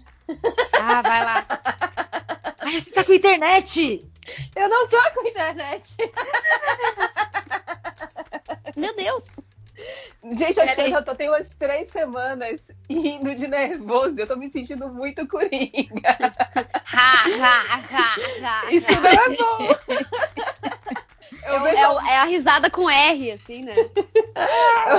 Ah, 0.79 1.03
vai 1.03 1.25
lá. 1.25 1.47
Ai, 2.61 2.81
você 2.81 2.93
tá 2.93 3.03
com 3.03 3.13
internet! 3.13 4.09
Eu 4.55 4.69
não 4.69 4.87
tô 4.87 4.99
com 5.15 5.27
internet. 5.27 5.97
Meu 8.77 8.95
Deus! 8.95 9.44
Gente, 10.33 10.61
acho 10.61 10.75
que 10.75 10.81
eu 10.81 10.91
já 10.91 11.03
tô, 11.03 11.15
tem 11.15 11.29
umas 11.29 11.49
três 11.51 11.91
semanas 11.91 12.61
indo 12.89 13.35
de 13.35 13.47
nervoso. 13.47 14.19
Eu 14.19 14.27
tô 14.27 14.37
me 14.37 14.49
sentindo 14.49 14.89
muito 14.89 15.27
coringa. 15.29 16.17
Ha, 16.97 17.25
ha, 17.41 17.79
ha, 17.93 18.17
ha, 18.43 18.73
Isso 18.73 18.87
não 18.91 19.11
é 19.11 19.37
bom. 19.37 20.25
Eu 21.47 21.55
é, 21.55 21.63
vejo... 21.63 22.01
é, 22.01 22.13
é, 22.13 22.17
a 22.19 22.25
risada 22.25 22.71
com 22.71 22.89
R, 22.89 23.33
assim, 23.33 23.63
né? 23.63 23.75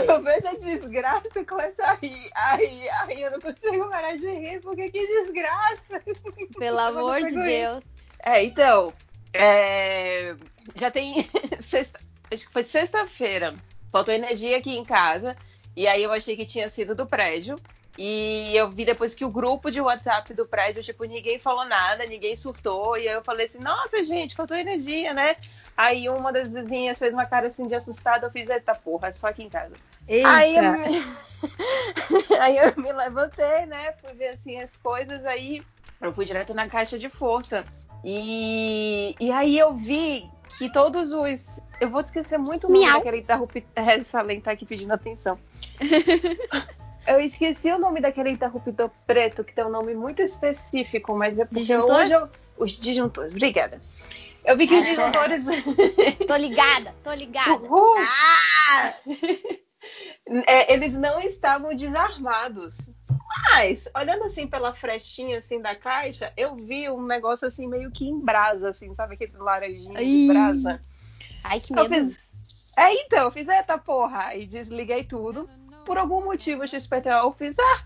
Eu 0.07 0.21
vejo 0.21 0.47
a 0.47 0.53
desgraça 0.53 1.39
e 1.39 1.45
começo 1.45 1.81
a 1.81 1.93
rir. 1.95 2.29
A 2.33 2.55
rir, 2.55 2.89
a 2.89 3.03
rir. 3.05 3.21
Eu 3.21 3.31
não 3.31 3.39
consigo 3.39 3.89
parar 3.89 4.15
de 4.15 4.29
rir, 4.29 4.59
porque 4.61 4.89
que 4.89 5.07
desgraça. 5.07 6.03
Pelo 6.57 6.79
amor 6.79 7.21
de 7.21 7.33
Deus. 7.33 7.83
É, 8.23 8.43
então. 8.43 8.93
É... 9.33 10.35
Já 10.75 10.91
tem. 10.91 11.27
Sexta... 11.59 11.99
Acho 12.31 12.47
que 12.47 12.53
foi 12.53 12.63
sexta-feira 12.63 13.53
faltou 13.95 14.13
energia 14.13 14.57
aqui 14.57 14.75
em 14.75 14.83
casa. 14.83 15.37
E 15.73 15.87
aí 15.87 16.03
eu 16.03 16.11
achei 16.11 16.35
que 16.35 16.45
tinha 16.45 16.69
sido 16.69 16.93
do 16.93 17.07
prédio. 17.07 17.55
E 17.97 18.51
eu 18.53 18.69
vi 18.69 18.83
depois 18.83 19.15
que 19.15 19.23
o 19.23 19.29
grupo 19.29 19.71
de 19.71 19.79
WhatsApp 19.79 20.33
do 20.33 20.45
prédio, 20.45 20.83
tipo, 20.83 21.05
ninguém 21.05 21.39
falou 21.39 21.63
nada, 21.63 22.05
ninguém 22.05 22.35
surtou. 22.35 22.97
E 22.97 23.07
aí 23.07 23.15
eu 23.15 23.23
falei 23.23 23.45
assim, 23.45 23.59
nossa, 23.59 24.03
gente, 24.03 24.35
faltou 24.35 24.57
energia, 24.57 25.13
né? 25.13 25.37
Aí 25.77 26.09
uma 26.09 26.33
das 26.33 26.51
vizinhas 26.51 26.99
fez 26.99 27.13
uma 27.13 27.25
cara 27.25 27.47
assim 27.47 27.69
de 27.69 27.75
assustada, 27.75 28.27
eu 28.27 28.31
fiz, 28.31 28.49
eita 28.49 28.75
porra, 28.75 29.13
só 29.13 29.27
aqui 29.27 29.43
em 29.43 29.49
casa. 29.49 29.77
Aí 30.25 30.57
eu, 30.57 30.73
me... 30.73 31.05
aí 32.41 32.57
eu 32.57 32.73
me 32.75 32.91
levantei, 32.91 33.65
né? 33.65 33.93
Fui 34.01 34.13
ver 34.13 34.29
assim 34.29 34.59
as 34.59 34.75
coisas, 34.77 35.25
aí 35.25 35.63
eu 36.01 36.11
fui 36.11 36.25
direto 36.25 36.53
na 36.53 36.67
caixa 36.67 36.99
de 36.99 37.09
força. 37.09 37.63
E, 38.03 39.15
e 39.21 39.31
aí 39.31 39.57
eu 39.57 39.73
vi 39.73 40.29
que 40.47 40.71
todos 40.71 41.11
os. 41.11 41.61
Eu 41.79 41.89
vou 41.89 42.01
esquecer 42.01 42.37
muito 42.37 42.67
o 42.67 42.71
nome 42.71 42.85
daquele 42.85 43.17
interruptor. 43.17 43.63
Essa 43.75 44.21
lente 44.21 44.43
tá 44.43 44.51
aqui 44.51 44.65
pedindo 44.65 44.93
atenção. 44.93 45.37
eu 47.07 47.19
esqueci 47.19 47.71
o 47.71 47.79
nome 47.79 48.01
daquele 48.01 48.29
interruptor 48.29 48.89
preto, 49.05 49.43
que 49.43 49.53
tem 49.53 49.65
um 49.65 49.69
nome 49.69 49.93
muito 49.93 50.21
específico, 50.21 51.15
mas 51.15 51.37
é 51.37 51.45
porque 51.45 51.61
Disjuntor? 51.61 51.95
hoje 51.95 52.13
eu. 52.13 52.29
Os 52.57 52.71
disjuntores, 52.71 53.33
obrigada. 53.33 53.81
Eu 54.45 54.55
vi 54.55 54.67
que 54.67 54.75
os 54.75 54.85
disjuntores. 54.85 55.45
tô 56.25 56.35
ligada, 56.37 56.95
tô 57.03 57.11
ligada. 57.13 57.51
Uhul. 57.51 57.95
Ah! 57.97 58.93
É, 60.47 60.73
eles 60.73 60.95
não 60.95 61.19
estavam 61.19 61.75
desarmados. 61.75 62.89
Mas, 63.49 63.87
olhando 63.95 64.23
assim 64.23 64.47
pela 64.47 64.73
frestinha 64.73 65.37
assim 65.37 65.61
da 65.61 65.75
caixa, 65.75 66.33
eu 66.35 66.55
vi 66.55 66.89
um 66.89 67.05
negócio 67.05 67.47
assim 67.47 67.67
meio 67.67 67.91
que 67.91 68.07
em 68.07 68.19
brasa, 68.19 68.69
assim, 68.69 68.93
sabe 68.95 69.15
aquele 69.15 69.37
laranjinho 69.37 69.95
de 69.95 70.27
brasa? 70.27 70.81
Ai, 71.43 71.59
que 71.59 71.73
medo. 71.73 71.89
Fiz... 71.89 72.31
É, 72.77 72.93
então, 72.93 73.23
eu 73.25 73.31
fiz, 73.31 73.47
eita 73.47 73.77
porra, 73.77 74.35
e 74.35 74.45
desliguei 74.45 75.03
tudo. 75.03 75.49
Por 75.85 75.97
algum 75.97 76.23
motivo, 76.23 76.63
o 76.63 76.67
XPTO, 76.67 77.09
eu 77.09 77.31
fiz, 77.31 77.57
ah, 77.59 77.85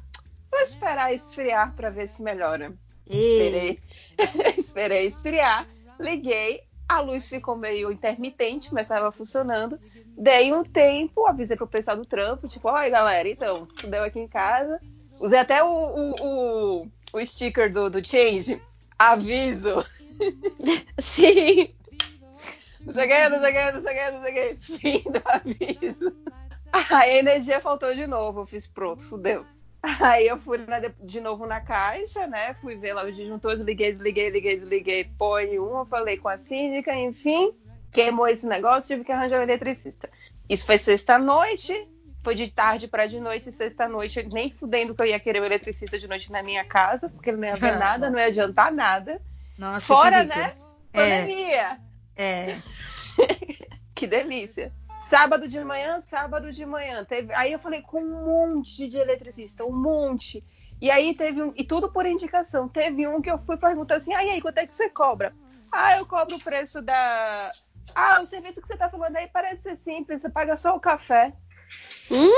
vou 0.49 0.61
esperar 0.61 1.13
esfriar 1.13 1.75
para 1.75 1.89
ver 1.89 2.07
se 2.07 2.21
melhora. 2.21 2.73
Esperei, 3.05 3.79
esperei 4.57 5.07
esfriar, 5.07 5.67
liguei, 5.99 6.61
a 6.89 6.99
luz 7.01 7.29
ficou 7.29 7.55
meio 7.55 7.91
intermitente, 7.91 8.73
mas 8.73 8.81
estava 8.81 9.11
funcionando. 9.11 9.79
Dei 10.17 10.51
um 10.51 10.63
tempo, 10.63 11.27
avisei 11.27 11.55
pro 11.55 11.67
pessoal 11.67 11.95
do 11.95 12.03
trampo, 12.03 12.47
tipo, 12.47 12.67
oi 12.67 12.89
galera, 12.89 13.29
então, 13.29 13.67
deu 13.87 14.03
aqui 14.03 14.19
em 14.19 14.27
casa. 14.27 14.81
Usei 15.21 15.37
até 15.37 15.63
o, 15.63 15.67
o, 15.67 16.15
o, 16.81 16.87
o 17.13 17.25
sticker 17.25 17.71
do, 17.71 17.91
do 17.91 18.05
Change. 18.05 18.59
Aviso. 18.97 19.85
Sim. 20.97 21.69
Não 22.81 22.93
sei 22.93 23.05
o 23.05 23.07
que, 23.07 23.29
não 23.29 23.39
sei 23.39 23.49
o 23.49 23.53
que, 23.53 23.71
não 23.71 23.81
sei 23.83 23.91
o 23.91 23.99
que, 23.99 24.11
não 24.11 24.21
sei 24.23 24.31
o 24.31 24.57
que. 24.57 24.79
Fim 24.79 25.11
do 25.11 25.21
aviso. 25.25 26.15
A 26.91 27.07
energia 27.07 27.59
faltou 27.59 27.93
de 27.93 28.07
novo. 28.07 28.41
Eu 28.41 28.45
fiz 28.47 28.65
pronto, 28.65 29.05
fudeu. 29.05 29.45
Aí 29.99 30.27
eu 30.27 30.37
fui 30.37 30.57
na, 30.57 30.79
de 30.79 31.21
novo 31.21 31.45
na 31.45 31.61
caixa, 31.61 32.27
né? 32.27 32.53
Fui 32.55 32.75
ver 32.75 32.93
lá 32.93 33.05
os 33.05 33.15
disjuntores, 33.15 33.61
liguei, 33.61 33.91
desliguei, 33.91 34.29
liguei, 34.29 34.59
desliguei, 34.59 35.03
põe 35.17 35.57
um, 35.59 35.79
eu 35.79 35.85
falei 35.85 36.17
com 36.17 36.27
a 36.27 36.37
síndica, 36.37 36.93
enfim, 36.93 37.53
queimou 37.91 38.27
esse 38.27 38.45
negócio, 38.45 38.89
tive 38.89 39.05
que 39.05 39.11
arranjar 39.11 39.39
um 39.39 39.43
eletricista. 39.43 40.09
Isso 40.49 40.65
foi 40.65 40.77
sexta-noite, 40.77 41.87
foi 42.23 42.35
de 42.35 42.51
tarde 42.51 42.87
para 42.87 43.07
de 43.07 43.19
noite, 43.19 43.51
sexta-noite, 43.51 44.23
nem 44.23 44.51
fudendo 44.51 44.93
que 44.93 45.01
eu 45.01 45.07
ia 45.07 45.19
querer 45.19 45.41
o 45.41 45.45
eletricista 45.45 45.97
de 45.97 46.07
noite 46.07 46.31
na 46.31 46.43
minha 46.43 46.65
casa, 46.65 47.07
porque 47.09 47.31
não 47.31 47.43
ia 47.43 47.55
ver 47.55 47.77
nada, 47.79 48.09
não 48.09 48.19
ia 48.19 48.25
adiantar 48.25 48.71
nada. 48.71 49.21
Nossa, 49.57 49.85
Fora, 49.85 50.23
né? 50.23 50.55
Pandemia. 50.91 51.79
É. 52.15 52.57
que 53.95 54.07
delícia. 54.07 54.73
Sábado 55.09 55.47
de 55.47 55.63
manhã, 55.63 56.01
sábado 56.01 56.51
de 56.51 56.63
manhã. 56.65 57.03
Teve... 57.03 57.33
Aí 57.33 57.51
eu 57.51 57.57
falei 57.57 57.81
com 57.81 57.99
um 57.99 58.25
monte 58.25 58.87
de 58.87 58.99
eletricista, 58.99 59.65
um 59.65 59.75
monte. 59.75 60.43
E 60.79 60.91
aí 60.91 61.15
teve 61.15 61.41
um. 61.41 61.51
E 61.55 61.63
tudo 61.63 61.91
por 61.91 62.05
indicação. 62.05 62.69
Teve 62.69 63.07
um 63.07 63.19
que 63.19 63.29
eu 63.29 63.39
fui 63.39 63.57
perguntar 63.57 63.95
assim: 63.95 64.13
ah, 64.13 64.23
e 64.23 64.29
aí, 64.29 64.41
quanto 64.41 64.59
é 64.59 64.67
que 64.67 64.75
você 64.75 64.87
cobra? 64.87 65.33
Ah, 65.73 65.97
eu 65.97 66.05
cobro 66.05 66.35
o 66.35 66.43
preço 66.43 66.79
da. 66.81 67.51
Ah, 67.95 68.21
o 68.21 68.25
serviço 68.27 68.61
que 68.61 68.67
você 68.67 68.77
tá 68.77 68.87
falando 68.87 69.15
aí 69.15 69.27
parece 69.27 69.63
ser 69.63 69.77
simples, 69.77 70.21
você 70.21 70.29
paga 70.29 70.55
só 70.55 70.75
o 70.75 70.79
café. 70.79 71.33
Hum, 72.11 72.29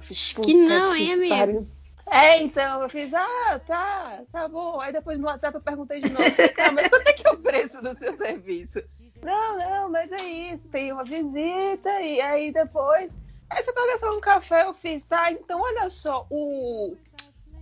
fiz, 0.00 0.32
que 0.32 0.54
não, 0.54 0.94
hein, 0.94 1.12
amigo? 1.12 1.68
É, 2.10 2.42
então, 2.42 2.82
eu 2.82 2.88
fiz, 2.88 3.14
ah, 3.14 3.60
tá, 3.64 4.22
tá 4.32 4.48
bom. 4.48 4.80
Aí 4.80 4.92
depois 4.92 5.18
no 5.20 5.26
WhatsApp 5.26 5.54
eu 5.54 5.60
perguntei 5.60 6.00
de 6.00 6.10
novo, 6.10 6.24
tá, 6.56 6.72
mas 6.72 6.88
quanto 6.88 7.06
é 7.06 7.12
que 7.12 7.26
é 7.26 7.30
o 7.30 7.38
preço 7.38 7.80
do 7.80 7.94
seu 7.94 8.12
serviço? 8.14 8.82
Não, 9.22 9.58
não, 9.58 9.90
mas 9.90 10.10
é 10.12 10.24
isso, 10.24 10.68
tem 10.68 10.92
uma 10.92 11.04
visita, 11.04 11.90
e 12.00 12.20
aí 12.20 12.52
depois. 12.52 13.12
Aí 13.48 13.62
você 13.62 13.72
pega 13.72 13.98
só 13.98 14.16
um 14.16 14.20
café, 14.20 14.64
eu 14.64 14.72
fiz, 14.72 15.06
tá? 15.06 15.30
Então 15.32 15.60
olha 15.60 15.90
só, 15.90 16.26
o. 16.30 16.96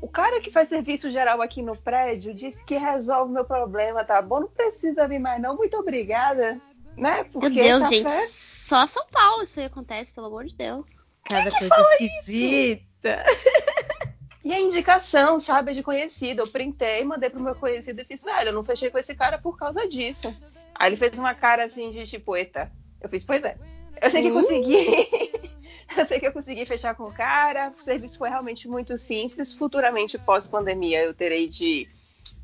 O 0.01 0.07
cara 0.07 0.40
que 0.40 0.53
faz 0.53 0.68
serviço 0.68 1.11
geral 1.11 1.42
aqui 1.42 1.61
no 1.61 1.77
prédio 1.77 2.33
disse 2.33 2.64
que 2.64 2.77
resolve 2.77 3.33
meu 3.33 3.44
problema, 3.44 4.05
tá 4.05 4.23
bom? 4.23 4.40
Não 4.40 4.49
precisa 4.49 5.09
vir 5.09 5.18
mais, 5.18 5.42
não. 5.42 5.57
Muito 5.57 5.77
obrigada. 5.77 6.61
Né? 6.97 7.25
Porque 7.25 7.49
meu 7.49 7.81
Deus, 7.81 7.83
café... 7.83 7.94
gente, 7.97 8.29
só 8.29 8.87
São 8.87 9.05
Paulo 9.11 9.42
isso 9.42 9.59
aí 9.59 9.66
acontece, 9.66 10.14
pelo 10.14 10.29
amor 10.29 10.44
de 10.44 10.55
Deus. 10.55 11.05
Cada 11.25 11.51
coisa 11.51 11.97
esquisita. 11.99 13.25
E 14.49 14.53
a 14.55 14.59
indicação, 14.59 15.38
sabe, 15.38 15.75
de 15.75 15.83
conhecido. 15.83 16.40
Eu 16.40 16.47
printei, 16.47 17.05
mandei 17.05 17.29
pro 17.29 17.38
meu 17.38 17.55
conhecido 17.55 18.01
e 18.01 18.05
fiz, 18.07 18.23
velho, 18.23 18.49
eu 18.49 18.53
não 18.55 18.64
fechei 18.64 18.88
com 18.88 18.97
esse 18.97 19.14
cara 19.14 19.37
por 19.37 19.59
causa 19.59 19.87
disso. 19.87 20.35
Aí 20.79 20.88
ele 20.88 20.97
fez 20.97 21.19
uma 21.19 21.35
cara 21.35 21.64
assim 21.64 21.91
de 21.91 22.05
tipo, 22.05 22.37
eita. 22.37 22.71
Eu 23.01 23.09
fiz, 23.09 23.25
pois 23.25 23.43
é. 23.43 23.57
Eu 24.01 24.11
sei 24.11 24.23
que 24.23 24.31
uhum. 24.31 24.41
consegui. 24.41 25.09
eu 25.97 26.07
sei 26.07 26.21
que 26.21 26.27
eu 26.27 26.33
consegui 26.33 26.64
fechar 26.64 26.95
com 26.95 27.05
o 27.05 27.12
cara. 27.12 27.73
O 27.77 27.83
serviço 27.83 28.17
foi 28.17 28.29
realmente 28.29 28.69
muito 28.69 28.97
simples. 28.97 29.53
Futuramente, 29.53 30.19
pós-pandemia, 30.19 31.03
eu 31.03 31.12
terei 31.12 31.49
de 31.49 31.88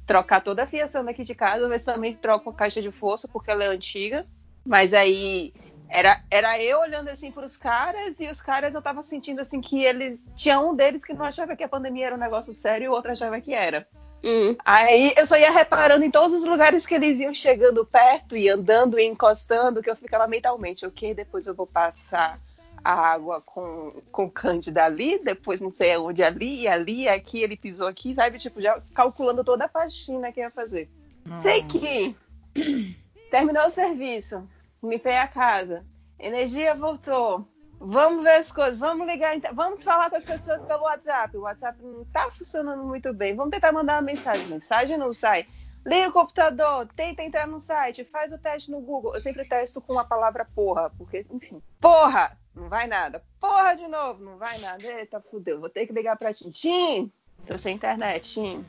trocar 0.04 0.42
toda 0.42 0.64
a 0.64 0.66
fiação 0.66 1.04
daqui 1.04 1.22
de 1.22 1.34
casa. 1.34 1.78
Se 1.78 1.84
também 1.84 2.16
troco 2.16 2.50
a 2.50 2.54
caixa 2.54 2.82
de 2.82 2.90
força, 2.90 3.28
porque 3.28 3.50
ela 3.50 3.64
é 3.64 3.68
antiga. 3.68 4.26
Mas 4.66 4.92
aí 4.92 5.52
era, 5.88 6.20
era 6.30 6.60
eu 6.60 6.80
olhando 6.80 7.08
assim 7.08 7.30
para 7.30 7.46
os 7.46 7.56
caras 7.56 8.18
e 8.18 8.28
os 8.28 8.40
caras 8.40 8.74
eu 8.74 8.82
tava 8.82 9.02
sentindo 9.02 9.40
assim 9.40 9.60
que 9.60 9.84
ele 9.84 10.18
tinha 10.34 10.58
um 10.58 10.74
deles 10.74 11.04
que 11.04 11.12
não 11.12 11.24
achava 11.24 11.54
que 11.54 11.62
a 11.62 11.68
pandemia 11.68 12.06
era 12.06 12.16
um 12.16 12.18
negócio 12.18 12.52
sério 12.54 12.86
e 12.86 12.88
o 12.88 12.92
outro 12.92 13.12
achava 13.12 13.40
que 13.40 13.54
era. 13.54 13.86
Hum. 14.24 14.56
Aí 14.64 15.12
eu 15.16 15.26
só 15.26 15.36
ia 15.36 15.50
reparando 15.50 16.02
em 16.02 16.10
todos 16.10 16.32
os 16.32 16.44
lugares 16.44 16.86
que 16.86 16.94
eles 16.94 17.20
iam 17.20 17.34
chegando 17.34 17.84
perto 17.84 18.34
e 18.34 18.48
andando 18.48 18.98
e 18.98 19.04
encostando, 19.04 19.82
que 19.82 19.90
eu 19.90 19.96
ficava 19.96 20.26
mentalmente, 20.26 20.86
ok, 20.86 21.12
depois 21.12 21.46
eu 21.46 21.54
vou 21.54 21.66
passar 21.66 22.38
a 22.82 22.92
água 22.92 23.42
com, 23.44 23.92
com 24.10 24.30
Cândida 24.30 24.84
ali, 24.84 25.18
depois 25.22 25.60
não 25.60 25.70
sei 25.70 25.92
aonde 25.92 26.22
ali, 26.22 26.62
e 26.62 26.68
ali, 26.68 27.08
aqui, 27.08 27.42
ele 27.42 27.56
pisou 27.56 27.86
aqui, 27.86 28.14
sabe? 28.14 28.38
Tipo, 28.38 28.60
já 28.60 28.80
calculando 28.94 29.44
toda 29.44 29.66
a 29.66 29.68
faxina 29.68 30.32
que 30.32 30.40
ia 30.40 30.50
fazer. 30.50 30.88
Hum. 31.26 31.38
Sei 31.38 31.62
que 31.62 32.16
terminou 33.30 33.66
o 33.66 33.70
serviço, 33.70 34.48
limpei 34.82 35.16
a 35.16 35.28
casa, 35.28 35.84
energia 36.18 36.74
voltou, 36.74 37.46
Vamos 37.86 38.24
ver 38.24 38.36
as 38.36 38.50
coisas, 38.50 38.78
vamos 38.78 39.06
ligar, 39.06 39.38
vamos 39.52 39.84
falar 39.84 40.08
com 40.08 40.16
as 40.16 40.24
pessoas 40.24 40.62
pelo 40.62 40.84
WhatsApp. 40.84 41.36
O 41.36 41.42
WhatsApp 41.42 41.78
não 41.82 42.00
está 42.00 42.30
funcionando 42.30 42.82
muito 42.82 43.12
bem. 43.12 43.36
Vamos 43.36 43.50
tentar 43.50 43.72
mandar 43.72 43.96
uma 43.96 44.02
mensagem. 44.02 44.46
Mensagem 44.46 44.96
não 44.96 45.12
sai. 45.12 45.46
Liga 45.84 46.08
o 46.08 46.12
computador, 46.12 46.88
tenta 46.96 47.22
entrar 47.22 47.46
no 47.46 47.60
site, 47.60 48.04
faz 48.04 48.32
o 48.32 48.38
teste 48.38 48.70
no 48.70 48.80
Google. 48.80 49.14
Eu 49.14 49.20
sempre 49.20 49.46
testo 49.46 49.82
com 49.82 49.98
a 49.98 50.04
palavra 50.04 50.46
porra, 50.54 50.90
porque, 50.96 51.26
enfim. 51.30 51.60
Porra! 51.78 52.38
Não 52.54 52.70
vai 52.70 52.86
nada. 52.86 53.22
Porra 53.38 53.74
de 53.74 53.86
novo, 53.86 54.24
não 54.24 54.38
vai 54.38 54.56
nada. 54.58 54.82
Eita, 54.82 55.20
fudeu. 55.20 55.60
Vou 55.60 55.68
ter 55.68 55.86
que 55.86 55.92
ligar 55.92 56.16
pra 56.16 56.32
Tintim. 56.32 57.12
Tô 57.46 57.58
sem 57.58 57.74
internet, 57.74 58.32
Tim. 58.32 58.64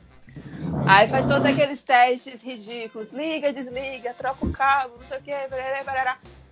Aí 0.86 1.08
faz 1.08 1.24
todos 1.24 1.46
aqueles 1.46 1.82
testes 1.82 2.42
ridículos. 2.42 3.10
Liga, 3.12 3.50
desliga, 3.50 4.12
troca 4.12 4.44
o 4.44 4.52
cabo, 4.52 4.96
não 4.98 5.06
sei 5.06 5.18
o 5.18 5.22
que. 5.22 5.32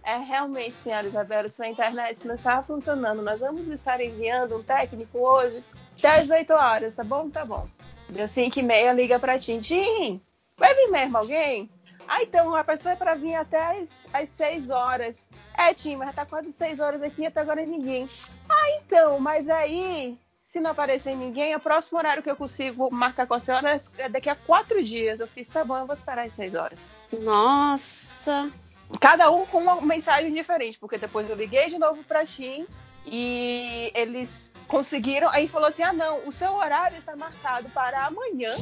É 0.05 0.19
realmente, 0.19 0.75
senhora 0.75 1.07
Isabela, 1.07 1.49
sua 1.51 1.67
internet 1.67 2.27
não 2.27 2.35
está 2.35 2.63
funcionando. 2.63 3.23
Nós 3.23 3.41
vamos 3.41 3.67
estar 3.69 4.01
enviando 4.03 4.57
um 4.59 4.63
técnico 4.63 5.19
hoje 5.19 5.65
às 6.03 6.29
8 6.29 6.53
horas, 6.53 6.95
tá 6.95 7.03
bom? 7.03 7.31
Tá 7.31 7.43
bom. 7.43 7.67
Deu 8.11 8.29
5 8.29 8.59
e 8.59 8.63
meia, 8.63 8.93
liga 8.93 9.19
pra 9.19 9.39
Tim. 9.39 9.61
Tim, 9.61 10.21
vai 10.59 10.75
vir 10.75 10.91
mesmo 10.91 11.17
alguém? 11.17 11.71
Ah, 12.07 12.23
então 12.23 12.55
a 12.55 12.63
pessoa 12.63 12.93
é 12.93 12.97
para 12.97 13.15
vir 13.15 13.35
até 13.35 13.81
as, 13.81 13.91
as 14.13 14.29
6 14.31 14.69
horas. 14.69 15.27
É, 15.57 15.73
Tim, 15.73 15.97
mas 15.97 16.15
tá 16.15 16.27
quase 16.27 16.53
6 16.53 16.81
horas 16.81 17.03
aqui 17.03 17.25
até 17.25 17.41
agora 17.41 17.65
ninguém. 17.65 18.07
Ah, 18.47 18.71
então, 18.83 19.19
mas 19.19 19.49
aí, 19.49 20.19
se 20.45 20.61
não 20.61 20.73
aparecer 20.73 21.17
ninguém, 21.17 21.57
o 21.57 21.61
próximo 21.61 21.99
horário 21.99 22.23
que 22.23 22.31
eu 22.31 22.37
consigo 22.37 22.93
marcar 22.93 23.27
com 23.27 23.33
a 23.33 23.41
senhora 23.41 23.81
é 23.97 24.09
daqui 24.11 24.29
a 24.29 24.37
4 24.37 24.85
dias. 24.85 25.19
Eu 25.19 25.27
fiz, 25.27 25.49
tá 25.49 25.65
bom, 25.65 25.79
eu 25.79 25.87
vou 25.87 25.95
esperar 25.95 26.27
as 26.27 26.35
6 26.35 26.55
horas. 26.55 26.93
Nossa 27.11 28.53
cada 29.01 29.31
um 29.31 29.47
com 29.47 29.59
uma 29.59 29.81
mensagem 29.81 30.33
diferente, 30.33 30.79
porque 30.79 30.99
depois 30.99 31.29
eu 31.29 31.37
liguei 31.37 31.69
de 31.69 31.79
novo 31.79 32.03
para 32.05 32.25
Tim 32.25 32.67
e 33.07 33.91
eles 33.95 34.53
conseguiram. 34.67 35.29
Aí 35.31 35.49
falou 35.49 35.69
assim: 35.69 35.83
ah, 35.83 35.93
não, 35.93 36.27
o 36.27 36.33
seu 36.33 36.53
horário 36.55 36.97
está 36.97 37.17
marcado 37.17 37.69
para 37.71 38.07
amanhã, 38.07 38.57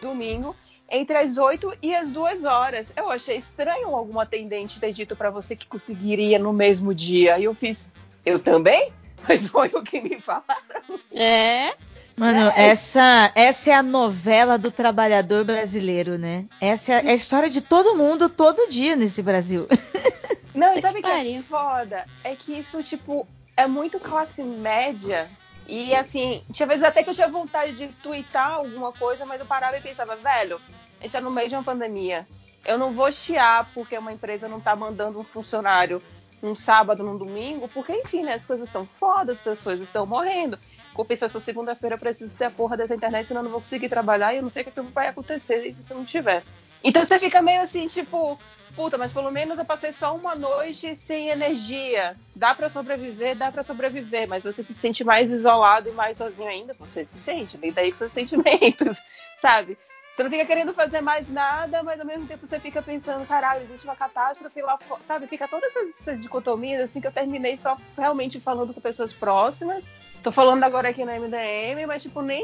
domingo, 0.00 0.54
entre 0.90 1.16
as 1.16 1.38
8 1.38 1.78
e 1.82 1.94
as 1.94 2.12
2 2.12 2.44
horas. 2.44 2.92
Eu 2.96 3.10
achei 3.10 3.36
estranho 3.36 3.94
algum 3.94 4.18
atendente 4.20 4.80
ter 4.80 4.92
dito 4.92 5.16
para 5.16 5.30
você 5.30 5.56
que 5.56 5.66
conseguiria 5.66 6.38
no 6.38 6.52
mesmo 6.52 6.94
dia. 6.94 7.38
E 7.38 7.44
eu 7.44 7.54
fiz, 7.54 7.90
eu 8.24 8.38
também? 8.38 8.92
Mas 9.26 9.46
foi 9.48 9.68
o 9.68 9.82
que 9.82 10.00
me 10.00 10.20
falaram. 10.20 11.00
É. 11.10 11.74
Mano, 12.16 12.52
é. 12.54 12.68
essa, 12.68 13.32
essa 13.34 13.70
é 13.70 13.74
a 13.74 13.82
novela 13.82 14.56
do 14.56 14.70
trabalhador 14.70 15.44
brasileiro, 15.44 16.16
né? 16.16 16.44
Essa 16.60 16.94
é 16.94 17.10
a 17.10 17.14
história 17.14 17.50
de 17.50 17.60
todo 17.60 17.96
mundo 17.96 18.28
todo 18.28 18.68
dia 18.68 18.94
nesse 18.94 19.22
Brasil. 19.22 19.66
Não, 20.54 20.72
e 20.74 20.80
sabe 20.80 21.00
o 21.00 21.02
que 21.02 21.08
é 21.08 21.42
foda? 21.42 22.04
É 22.22 22.36
que 22.36 22.52
isso, 22.52 22.82
tipo, 22.82 23.26
é 23.56 23.66
muito 23.66 23.98
classe 23.98 24.42
média. 24.42 25.28
E 25.66 25.94
assim, 25.94 26.42
tinha 26.52 26.66
vezes 26.66 26.84
até 26.84 27.02
que 27.02 27.10
eu 27.10 27.14
tinha 27.14 27.28
vontade 27.28 27.72
de 27.72 27.88
twittar 27.88 28.52
alguma 28.52 28.92
coisa, 28.92 29.24
mas 29.24 29.40
eu 29.40 29.46
parava 29.46 29.76
e 29.76 29.80
pensava, 29.80 30.14
velho, 30.14 30.60
a 31.00 31.02
gente 31.02 31.12
tá 31.12 31.20
no 31.20 31.30
meio 31.30 31.48
de 31.48 31.56
uma 31.56 31.64
pandemia. 31.64 32.26
Eu 32.64 32.78
não 32.78 32.92
vou 32.92 33.10
chiar 33.10 33.68
porque 33.74 33.98
uma 33.98 34.12
empresa 34.12 34.46
não 34.46 34.60
tá 34.60 34.76
mandando 34.76 35.18
um 35.18 35.24
funcionário 35.24 36.00
num 36.40 36.54
sábado, 36.54 37.02
num 37.02 37.16
domingo, 37.16 37.68
porque, 37.68 37.92
enfim, 37.92 38.22
né, 38.22 38.34
as 38.34 38.44
coisas 38.44 38.66
estão 38.66 38.84
fodas, 38.84 39.38
as 39.38 39.42
pessoas 39.42 39.80
estão 39.80 40.06
morrendo. 40.06 40.58
Compensação, 40.94 41.40
segunda-feira 41.40 41.96
eu 41.96 41.98
preciso 41.98 42.36
ter 42.36 42.44
a 42.44 42.50
porra 42.50 42.76
dessa 42.76 42.94
internet, 42.94 43.26
senão 43.26 43.40
eu 43.40 43.44
não 43.44 43.50
vou 43.50 43.60
conseguir 43.60 43.88
trabalhar 43.88 44.32
e 44.32 44.36
eu 44.36 44.42
não 44.42 44.50
sei 44.50 44.62
o 44.62 44.64
que, 44.64 44.70
é 44.70 44.82
que 44.82 44.90
vai 44.92 45.08
acontecer 45.08 45.74
se 45.74 45.92
eu 45.92 45.96
não 45.96 46.04
tiver. 46.04 46.44
Então 46.84 47.04
você 47.04 47.18
fica 47.18 47.42
meio 47.42 47.62
assim, 47.62 47.86
tipo, 47.88 48.38
puta, 48.76 48.96
mas 48.96 49.12
pelo 49.12 49.30
menos 49.30 49.58
eu 49.58 49.64
passei 49.64 49.90
só 49.90 50.14
uma 50.14 50.34
noite 50.34 50.94
sem 50.94 51.30
energia. 51.30 52.16
Dá 52.36 52.54
para 52.54 52.68
sobreviver, 52.68 53.34
dá 53.34 53.50
para 53.50 53.62
sobreviver, 53.62 54.28
mas 54.28 54.44
você 54.44 54.62
se 54.62 54.74
sente 54.74 55.02
mais 55.02 55.30
isolado 55.30 55.88
e 55.88 55.92
mais 55.92 56.18
sozinho 56.18 56.48
ainda, 56.48 56.74
você 56.74 57.04
se 57.06 57.18
sente, 57.18 57.56
vem 57.56 57.72
daí 57.72 57.90
com 57.90 57.98
seus 57.98 58.12
sentimentos, 58.14 59.02
sabe? 59.40 59.76
Você 60.14 60.22
não 60.22 60.30
fica 60.30 60.44
querendo 60.44 60.72
fazer 60.72 61.00
mais 61.00 61.28
nada, 61.28 61.82
mas 61.82 61.98
ao 61.98 62.06
mesmo 62.06 62.28
tempo 62.28 62.46
você 62.46 62.60
fica 62.60 62.80
pensando, 62.80 63.26
caralho, 63.26 63.64
existe 63.64 63.84
uma 63.84 63.96
catástrofe 63.96 64.62
lá 64.62 64.78
fora, 64.78 65.00
sabe? 65.08 65.26
Fica 65.26 65.48
todas 65.48 65.68
essas, 65.70 65.88
essas 66.00 66.22
dicotomias, 66.22 66.82
assim, 66.82 67.00
que 67.00 67.06
eu 67.08 67.12
terminei 67.12 67.56
só 67.56 67.76
realmente 67.98 68.38
falando 68.38 68.72
com 68.72 68.80
pessoas 68.80 69.12
próximas 69.12 69.90
Tô 70.24 70.32
falando 70.32 70.64
agora 70.64 70.88
aqui 70.88 71.04
no 71.04 71.12
MDM, 71.12 71.86
mas 71.86 72.02
tipo, 72.02 72.22
nem 72.22 72.42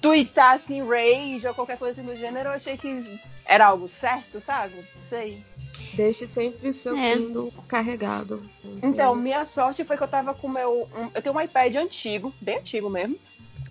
twittar 0.00 0.54
assim, 0.54 0.82
rage 0.82 1.46
ou 1.46 1.54
qualquer 1.54 1.76
coisa 1.76 2.00
assim 2.00 2.10
do 2.10 2.16
gênero, 2.16 2.48
eu 2.48 2.54
achei 2.54 2.78
que 2.78 3.20
era 3.44 3.66
algo 3.66 3.86
certo, 3.88 4.40
sabe? 4.40 4.76
Não 4.76 5.08
sei. 5.10 5.44
Deixe 5.92 6.26
sempre 6.26 6.70
o 6.70 6.74
seu 6.74 6.96
é. 6.96 7.14
Kindle 7.14 7.52
carregado. 7.68 8.42
Então, 8.82 9.14
minha 9.14 9.44
sorte 9.44 9.84
foi 9.84 9.98
que 9.98 10.02
eu 10.02 10.08
tava 10.08 10.32
com 10.32 10.46
o 10.46 10.50
meu. 10.50 10.88
Um, 10.96 11.10
eu 11.14 11.20
tenho 11.20 11.34
um 11.34 11.40
iPad 11.42 11.76
antigo, 11.76 12.32
bem 12.40 12.56
antigo 12.56 12.88
mesmo. 12.88 13.18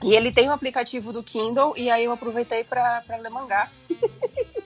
E 0.03 0.13
ele 0.13 0.31
tem 0.31 0.47
um 0.47 0.53
aplicativo 0.53 1.11
do 1.11 1.23
Kindle, 1.23 1.73
e 1.75 1.89
aí 1.89 2.05
eu 2.05 2.11
aproveitei 2.11 2.63
pra, 2.63 3.01
pra 3.01 3.17
ler 3.17 3.31
mangá. 3.31 3.67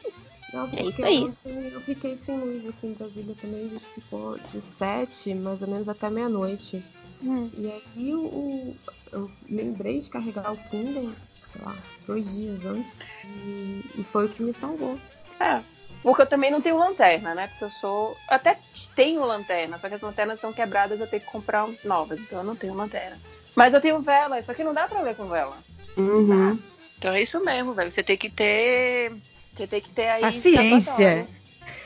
É 0.78 0.84
isso 0.84 1.06
aí. 1.06 1.34
Eu 1.46 1.82
fiquei 1.82 2.18
sem 2.18 2.40
luz 2.40 2.68
aqui 2.68 2.88
em 2.88 2.94
Brasília 2.94 3.36
também, 3.42 3.70
ficou 3.70 4.38
de 4.52 4.62
7, 4.62 5.34
mais 5.36 5.62
ou 5.62 5.68
menos 5.68 5.90
até 5.90 6.10
meia-noite. 6.10 6.84
Hum. 7.24 7.50
E 7.58 7.68
aí 7.68 8.14
o, 8.14 8.76
eu 9.12 9.30
lembrei 9.50 10.00
de 10.00 10.10
carregar 10.10 10.52
o 10.52 10.58
Kindle, 10.70 11.12
sei 11.52 11.62
lá, 11.62 11.76
dois 12.06 12.32
dias 12.34 12.66
antes. 12.66 13.00
E, 13.24 13.84
e 13.98 14.04
foi 14.04 14.26
o 14.26 14.30
que 14.30 14.44
me 14.44 14.54
salvou. 14.54 15.00
É. 15.40 15.62
Porque 16.04 16.22
eu 16.22 16.28
também 16.28 16.52
não 16.52 16.62
tenho 16.62 16.78
lanterna, 16.78 17.34
né? 17.34 17.48
Porque 17.48 17.64
eu 17.64 17.72
sou. 17.72 18.16
até 18.28 18.60
tenho 18.96 19.26
lanterna, 19.26 19.80
só 19.80 19.90
que 19.90 19.96
as 19.96 20.02
lanternas 20.02 20.36
estão 20.36 20.54
quebradas, 20.54 21.00
eu 21.00 21.08
tenho 21.08 21.22
que 21.22 21.32
comprar 21.32 21.68
novas, 21.84 22.20
então 22.20 22.40
eu 22.40 22.46
não 22.46 22.56
tenho 22.56 22.76
lanterna. 22.76 23.18
Mas 23.56 23.74
eu 23.74 23.82
tenho 23.82 24.02
vela, 24.02 24.42
só 24.44 24.54
que 24.54 24.64
não 24.64 24.74
dá 24.74 24.88
pra 24.88 25.02
ler 25.02 25.16
com 25.16 25.28
vela. 25.28 25.58
Uhum. 25.98 26.60
Então 26.98 27.14
é 27.14 27.24
isso 27.24 27.44
mesmo, 27.44 27.74
velho. 27.74 27.92
Você 27.92 28.04
tem 28.04 28.18
que 28.18 28.30
ter. 28.30 29.14
Você 29.56 29.68
tem 29.68 29.82
que 29.82 29.90
ter 29.90 30.08
aí. 30.08 30.22
Paciência. 30.22 31.28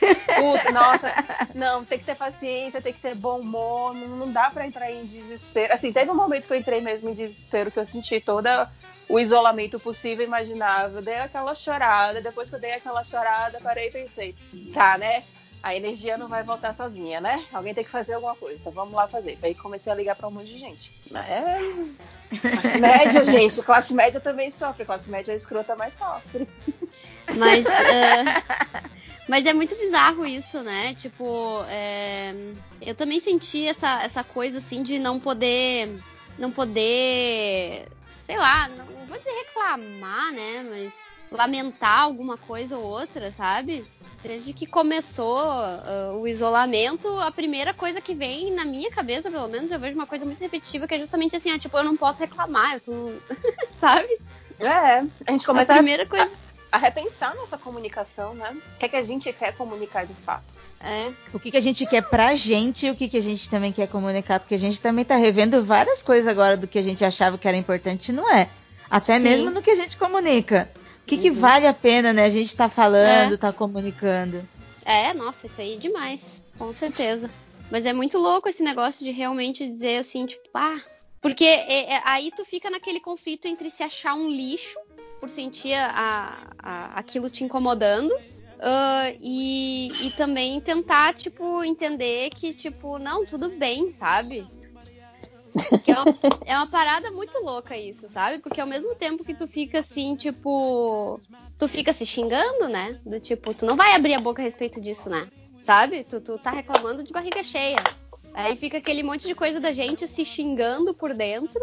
Puta, 0.00 0.72
nossa, 0.72 1.12
não, 1.54 1.84
tem 1.84 1.98
que 1.98 2.06
ter 2.06 2.16
paciência, 2.16 2.80
tem 2.80 2.92
que 2.92 3.00
ter 3.00 3.14
bom 3.14 3.40
humor, 3.40 3.94
não, 3.94 4.08
não 4.08 4.32
dá 4.32 4.50
para 4.50 4.66
entrar 4.66 4.90
em 4.90 5.02
desespero. 5.02 5.74
Assim, 5.74 5.92
teve 5.92 6.10
um 6.10 6.14
momento 6.14 6.46
que 6.46 6.52
eu 6.52 6.58
entrei 6.58 6.80
mesmo 6.80 7.10
em 7.10 7.14
desespero, 7.14 7.70
que 7.70 7.78
eu 7.78 7.86
senti 7.86 8.20
toda 8.20 8.70
o 9.08 9.18
isolamento 9.18 9.78
possível 9.78 10.24
e 10.24 10.28
imaginável. 10.28 11.02
Dei 11.02 11.16
aquela 11.16 11.54
chorada, 11.54 12.20
depois 12.20 12.48
que 12.48 12.56
eu 12.56 12.60
dei 12.60 12.72
aquela 12.72 13.04
chorada, 13.04 13.60
parei 13.60 13.88
e 13.88 13.92
pensei, 13.92 14.34
tá, 14.72 14.96
né? 14.96 15.22
A 15.62 15.76
energia 15.76 16.16
não 16.16 16.26
vai 16.26 16.42
voltar 16.42 16.74
sozinha, 16.74 17.20
né? 17.20 17.44
Alguém 17.52 17.74
tem 17.74 17.84
que 17.84 17.90
fazer 17.90 18.14
alguma 18.14 18.34
coisa, 18.34 18.58
então 18.58 18.72
vamos 18.72 18.94
lá 18.94 19.06
fazer. 19.06 19.38
Aí 19.42 19.54
comecei 19.54 19.92
a 19.92 19.94
ligar 19.94 20.16
para 20.16 20.28
um 20.28 20.30
monte 20.30 20.46
de 20.46 20.58
gente. 20.58 20.90
É... 21.14 22.38
Classe 22.38 22.80
média, 22.80 23.24
gente, 23.30 23.62
classe 23.62 23.92
média 23.92 24.20
também 24.20 24.50
sofre, 24.50 24.86
classe 24.86 25.10
média 25.10 25.34
escrota 25.34 25.76
mais 25.76 25.92
sofre. 25.98 26.48
Mas. 27.36 27.64
Uh... 27.64 28.90
Mas 29.28 29.46
é 29.46 29.54
muito 29.54 29.76
bizarro 29.76 30.26
isso, 30.26 30.60
né? 30.60 30.92
Tipo, 30.94 31.62
é... 31.68 32.34
eu 32.82 32.96
também 32.96 33.20
senti 33.20 33.64
essa, 33.64 34.02
essa 34.02 34.24
coisa 34.24 34.58
assim 34.58 34.82
de 34.82 34.98
não 34.98 35.20
poder. 35.20 35.88
Não 36.36 36.50
poder. 36.50 37.86
Sei 38.24 38.36
lá, 38.36 38.68
não 38.68 39.06
vou 39.06 39.16
dizer 39.16 39.30
reclamar, 39.30 40.32
né? 40.32 40.66
Mas 40.68 40.92
lamentar 41.30 42.00
alguma 42.00 42.36
coisa 42.36 42.76
ou 42.76 42.84
outra, 42.84 43.30
sabe? 43.30 43.84
Desde 44.22 44.52
que 44.52 44.66
começou 44.66 45.38
uh, 45.38 46.20
o 46.20 46.28
isolamento, 46.28 47.08
a 47.20 47.30
primeira 47.30 47.72
coisa 47.72 48.00
que 48.00 48.14
vem 48.14 48.52
na 48.52 48.64
minha 48.64 48.90
cabeça, 48.90 49.30
pelo 49.30 49.48
menos, 49.48 49.70
eu 49.70 49.78
vejo 49.78 49.94
uma 49.94 50.06
coisa 50.06 50.24
muito 50.26 50.40
repetitiva, 50.40 50.86
que 50.86 50.94
é 50.94 50.98
justamente 50.98 51.36
assim, 51.36 51.50
ah, 51.50 51.58
tipo, 51.58 51.76
eu 51.78 51.84
não 51.84 51.96
posso 51.96 52.20
reclamar, 52.20 52.74
eu 52.74 52.80
tô. 52.80 53.12
sabe? 53.80 54.18
É, 54.58 55.04
a 55.26 55.30
gente 55.30 55.46
começa 55.46 55.72
a, 55.72 55.76
primeira 55.76 56.04
coisa... 56.04 56.30
a, 56.70 56.76
a 56.76 56.78
repensar 56.78 57.34
nossa 57.34 57.58
comunicação, 57.58 58.34
né? 58.34 58.56
O 58.74 58.78
que 58.78 58.86
é 58.86 58.88
que 58.88 58.96
a 58.96 59.04
gente 59.04 59.32
quer 59.32 59.56
comunicar 59.56 60.06
de 60.06 60.14
fato. 60.14 60.60
É. 60.80 61.12
O 61.34 61.38
que, 61.38 61.50
que 61.50 61.56
a 61.56 61.60
gente 61.60 61.84
quer 61.86 62.02
pra 62.02 62.34
gente 62.34 62.86
e 62.86 62.90
o 62.90 62.94
que, 62.94 63.08
que 63.08 63.16
a 63.16 63.22
gente 63.22 63.50
também 63.50 63.70
quer 63.70 63.86
comunicar, 63.86 64.40
porque 64.40 64.54
a 64.54 64.58
gente 64.58 64.80
também 64.80 65.04
tá 65.04 65.16
revendo 65.16 65.62
várias 65.62 66.02
coisas 66.02 66.26
agora 66.26 66.56
do 66.56 66.66
que 66.66 66.78
a 66.78 66.82
gente 66.82 67.04
achava 67.04 67.36
que 67.36 67.46
era 67.46 67.56
importante, 67.56 68.12
não 68.12 68.32
é? 68.32 68.48
Até 68.90 69.18
Sim. 69.18 69.24
mesmo 69.24 69.50
no 69.50 69.62
que 69.62 69.70
a 69.70 69.76
gente 69.76 69.96
comunica 69.98 70.70
que, 71.10 71.18
que 71.18 71.30
uhum. 71.30 71.36
vale 71.36 71.66
a 71.66 71.74
pena, 71.74 72.12
né? 72.12 72.24
A 72.24 72.30
gente 72.30 72.56
tá 72.56 72.68
falando, 72.68 73.34
é. 73.34 73.36
tá 73.36 73.52
comunicando. 73.52 74.48
É, 74.84 75.12
nossa, 75.12 75.46
isso 75.46 75.60
aí 75.60 75.74
é 75.74 75.78
demais, 75.78 76.40
com 76.56 76.72
certeza. 76.72 77.28
Mas 77.70 77.84
é 77.84 77.92
muito 77.92 78.16
louco 78.16 78.48
esse 78.48 78.62
negócio 78.62 79.04
de 79.04 79.10
realmente 79.10 79.66
dizer 79.66 79.98
assim, 79.98 80.26
tipo, 80.26 80.48
ah. 80.54 80.80
Porque 81.20 81.44
é, 81.44 81.94
é, 81.94 82.02
aí 82.04 82.30
tu 82.34 82.44
fica 82.44 82.70
naquele 82.70 83.00
conflito 83.00 83.46
entre 83.46 83.70
se 83.70 83.82
achar 83.82 84.14
um 84.14 84.28
lixo 84.28 84.78
por 85.20 85.28
sentir 85.28 85.74
a, 85.74 86.38
a, 86.58 86.98
aquilo 86.98 87.30
te 87.30 87.44
incomodando. 87.44 88.10
Uh, 88.60 89.16
e, 89.22 90.06
e 90.06 90.10
também 90.10 90.60
tentar, 90.60 91.14
tipo, 91.14 91.64
entender 91.64 92.28
que, 92.30 92.52
tipo, 92.52 92.98
não, 92.98 93.24
tudo 93.24 93.48
bem, 93.56 93.90
sabe? 93.90 94.46
É 95.86 95.92
uma, 95.92 96.04
é 96.46 96.56
uma, 96.56 96.66
parada 96.66 97.10
muito 97.10 97.38
louca 97.38 97.76
isso, 97.76 98.08
sabe? 98.08 98.38
Porque 98.38 98.60
ao 98.60 98.66
mesmo 98.66 98.94
tempo 98.94 99.24
que 99.24 99.34
tu 99.34 99.46
fica 99.48 99.80
assim, 99.80 100.14
tipo. 100.14 101.20
Tu 101.58 101.68
fica 101.68 101.92
se 101.92 102.06
xingando, 102.06 102.68
né? 102.68 103.00
Do 103.04 103.18
tipo, 103.18 103.52
tu 103.52 103.66
não 103.66 103.76
vai 103.76 103.94
abrir 103.94 104.14
a 104.14 104.20
boca 104.20 104.40
a 104.40 104.44
respeito 104.44 104.80
disso, 104.80 105.10
né? 105.10 105.28
Sabe? 105.64 106.04
Tu, 106.04 106.20
tu 106.20 106.38
tá 106.38 106.50
reclamando 106.50 107.02
de 107.02 107.12
barriga 107.12 107.42
cheia. 107.42 107.82
Aí 108.34 108.56
fica 108.56 108.78
aquele 108.78 109.02
monte 109.02 109.26
de 109.26 109.34
coisa 109.34 109.60
da 109.60 109.72
gente 109.72 110.06
se 110.06 110.24
xingando 110.24 110.94
por 110.94 111.14
dentro. 111.14 111.60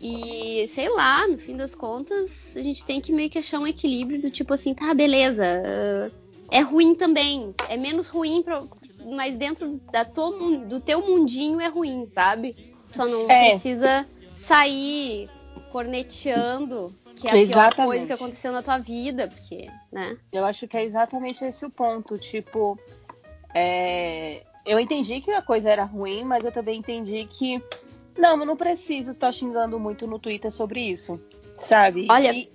E 0.00 0.66
sei 0.68 0.88
lá, 0.88 1.26
no 1.26 1.38
fim 1.38 1.56
das 1.56 1.74
contas, 1.74 2.56
a 2.56 2.62
gente 2.62 2.84
tem 2.84 3.00
que 3.00 3.12
meio 3.12 3.30
que 3.30 3.38
achar 3.38 3.58
um 3.58 3.66
equilíbrio 3.66 4.20
do 4.20 4.30
tipo 4.30 4.54
assim, 4.54 4.74
tá, 4.74 4.94
beleza. 4.94 5.44
é 6.50 6.60
ruim 6.60 6.94
também. 6.94 7.52
É 7.68 7.76
menos 7.76 8.08
ruim, 8.08 8.42
pra, 8.42 8.62
mas 9.04 9.34
dentro 9.34 9.80
da 9.92 10.04
tua, 10.04 10.30
do 10.58 10.80
teu 10.80 11.06
mundinho 11.06 11.60
é 11.60 11.68
ruim, 11.68 12.06
sabe? 12.10 12.54
Só 12.92 13.06
não 13.06 13.30
é. 13.30 13.50
precisa 13.50 14.06
sair 14.34 15.28
corneteando, 15.70 16.94
que 17.16 17.28
é 17.28 17.32
a 17.32 17.36
exatamente. 17.36 17.74
pior 17.74 17.86
coisa 17.86 18.06
que 18.06 18.12
aconteceu 18.12 18.52
na 18.52 18.62
tua 18.62 18.78
vida, 18.78 19.28
porque, 19.28 19.68
né? 19.92 20.16
Eu 20.32 20.44
acho 20.44 20.66
que 20.66 20.76
é 20.76 20.84
exatamente 20.84 21.44
esse 21.44 21.66
o 21.66 21.70
ponto. 21.70 22.16
Tipo, 22.16 22.78
é... 23.54 24.42
eu 24.68 24.78
entendi 24.78 25.20
que 25.22 25.30
a 25.30 25.40
coisa 25.40 25.70
era 25.70 25.84
ruim, 25.84 26.22
mas 26.24 26.44
eu 26.44 26.52
também 26.52 26.78
entendi 26.78 27.24
que 27.24 27.62
não, 28.16 28.38
eu 28.38 28.44
não 28.44 28.56
preciso 28.56 29.12
estar 29.12 29.32
xingando 29.32 29.80
muito 29.80 30.06
no 30.06 30.18
Twitter 30.18 30.52
sobre 30.52 30.80
isso, 30.80 31.18
sabe? 31.56 32.06
Olha. 32.10 32.32
E, 32.32 32.50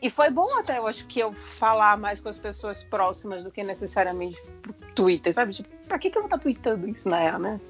e 0.00 0.08
foi 0.08 0.30
bom 0.30 0.46
até, 0.60 0.78
eu 0.78 0.86
acho 0.86 1.04
que 1.06 1.18
eu 1.18 1.32
falar 1.32 1.96
mais 1.96 2.20
com 2.20 2.28
as 2.28 2.38
pessoas 2.38 2.84
próximas 2.84 3.42
do 3.42 3.50
que 3.50 3.64
necessariamente 3.64 4.40
pro 4.62 4.72
Twitter, 4.94 5.34
sabe? 5.34 5.54
Tipo, 5.54 5.68
pra 5.88 5.98
que, 5.98 6.08
que 6.08 6.16
eu 6.16 6.22
vou 6.22 6.28
estar 6.28 6.38
tweetando 6.38 6.88
isso 6.88 7.08
na 7.08 7.20
era, 7.20 7.38
né? 7.38 7.60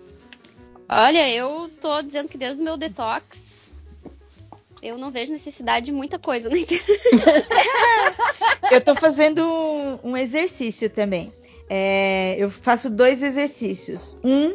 Olha, 0.86 1.30
eu 1.30 1.70
tô 1.80 2.02
dizendo 2.02 2.28
que 2.28 2.36
desde 2.36 2.60
o 2.60 2.64
meu 2.64 2.76
detox 2.76 3.74
eu 4.82 4.98
não 4.98 5.10
vejo 5.10 5.32
necessidade 5.32 5.86
de 5.86 5.92
muita 5.92 6.18
coisa 6.18 6.50
na 6.50 6.58
internet. 6.58 7.00
eu 8.70 8.80
tô 8.82 8.94
fazendo 8.94 9.42
um, 9.42 10.10
um 10.10 10.16
exercício 10.16 10.90
também. 10.90 11.32
É, 11.68 12.36
eu 12.38 12.50
faço 12.50 12.90
dois 12.90 13.22
exercícios. 13.22 14.16
Um 14.22 14.54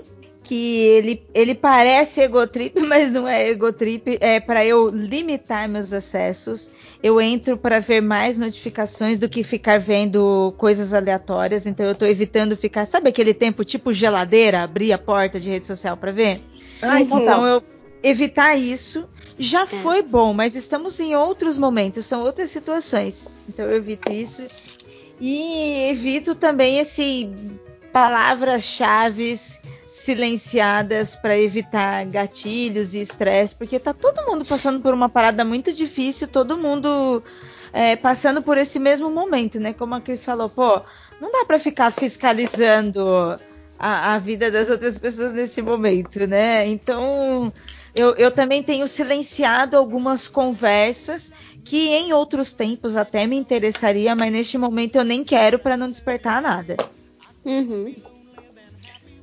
que 0.49 0.79
ele, 0.79 1.23
ele 1.31 1.53
parece 1.53 2.21
egotrip, 2.21 2.79
mas 2.81 3.13
não 3.13 3.27
é 3.27 3.49
egotrip, 3.49 4.17
é 4.19 4.39
para 4.39 4.65
eu 4.65 4.89
limitar 4.89 5.69
meus 5.69 5.93
acessos. 5.93 6.71
Eu 7.03 7.21
entro 7.21 7.55
para 7.55 7.79
ver 7.79 8.01
mais 8.01 8.39
notificações 8.39 9.19
do 9.19 9.29
que 9.29 9.43
ficar 9.43 9.79
vendo 9.79 10.51
coisas 10.57 10.91
aleatórias, 10.91 11.67
então 11.67 11.85
eu 11.85 11.91
estou 11.91 12.07
evitando 12.07 12.55
ficar, 12.55 12.85
sabe 12.85 13.09
aquele 13.09 13.33
tempo 13.33 13.63
tipo 13.63 13.93
geladeira, 13.93 14.63
abrir 14.63 14.91
a 14.91 14.97
porta 14.97 15.39
de 15.39 15.51
rede 15.51 15.67
social 15.67 15.95
para 15.95 16.11
ver? 16.11 16.41
Ah, 16.81 16.99
então 16.99 17.45
eu 17.45 17.61
evitar 18.01 18.55
isso 18.55 19.07
já 19.37 19.63
é. 19.63 19.65
foi 19.67 20.01
bom, 20.01 20.33
mas 20.33 20.55
estamos 20.55 20.99
em 20.99 21.15
outros 21.15 21.59
momentos, 21.59 22.05
são 22.05 22.23
outras 22.23 22.49
situações. 22.49 23.43
Então 23.47 23.65
eu 23.65 23.77
evito 23.77 24.11
isso 24.11 24.78
e 25.19 25.89
evito 25.89 26.35
também 26.35 26.79
esse 26.79 27.29
palavras-chave 27.91 29.37
silenciadas 29.87 31.15
para 31.15 31.37
evitar 31.37 32.05
gatilhos 32.05 32.93
e 32.93 33.01
estresse, 33.01 33.55
porque 33.55 33.79
tá 33.79 33.93
todo 33.93 34.25
mundo 34.27 34.45
passando 34.45 34.79
por 34.79 34.93
uma 34.93 35.09
parada 35.09 35.43
muito 35.43 35.73
difícil, 35.73 36.27
todo 36.27 36.57
mundo 36.57 37.23
é, 37.73 37.95
passando 37.95 38.41
por 38.41 38.57
esse 38.57 38.79
mesmo 38.79 39.09
momento, 39.09 39.59
né? 39.59 39.73
Como 39.73 39.95
a 39.95 40.01
Cris 40.01 40.23
falou, 40.23 40.47
pô, 40.47 40.81
não 41.19 41.31
dá 41.31 41.43
para 41.45 41.57
ficar 41.57 41.91
fiscalizando 41.91 43.01
a, 43.77 44.13
a, 44.13 44.19
vida 44.19 44.51
das 44.51 44.69
outras 44.69 44.97
pessoas 44.97 45.33
nesse 45.33 45.61
momento, 45.61 46.25
né? 46.27 46.67
Então 46.67 47.51
eu, 47.95 48.15
eu 48.15 48.31
também 48.31 48.61
tenho 48.61 48.87
silenciado 48.87 49.75
algumas 49.75 50.27
conversas 50.27 51.31
que 51.69 51.89
em 51.89 52.11
outros 52.13 52.51
tempos 52.51 52.97
até 52.97 53.27
me 53.27 53.37
interessaria, 53.37 54.15
mas 54.15 54.31
neste 54.31 54.57
momento 54.57 54.95
eu 54.95 55.03
nem 55.03 55.23
quero 55.23 55.59
para 55.59 55.77
não 55.77 55.87
despertar 55.87 56.41
nada. 56.41 56.75
Uhum. 57.45 57.93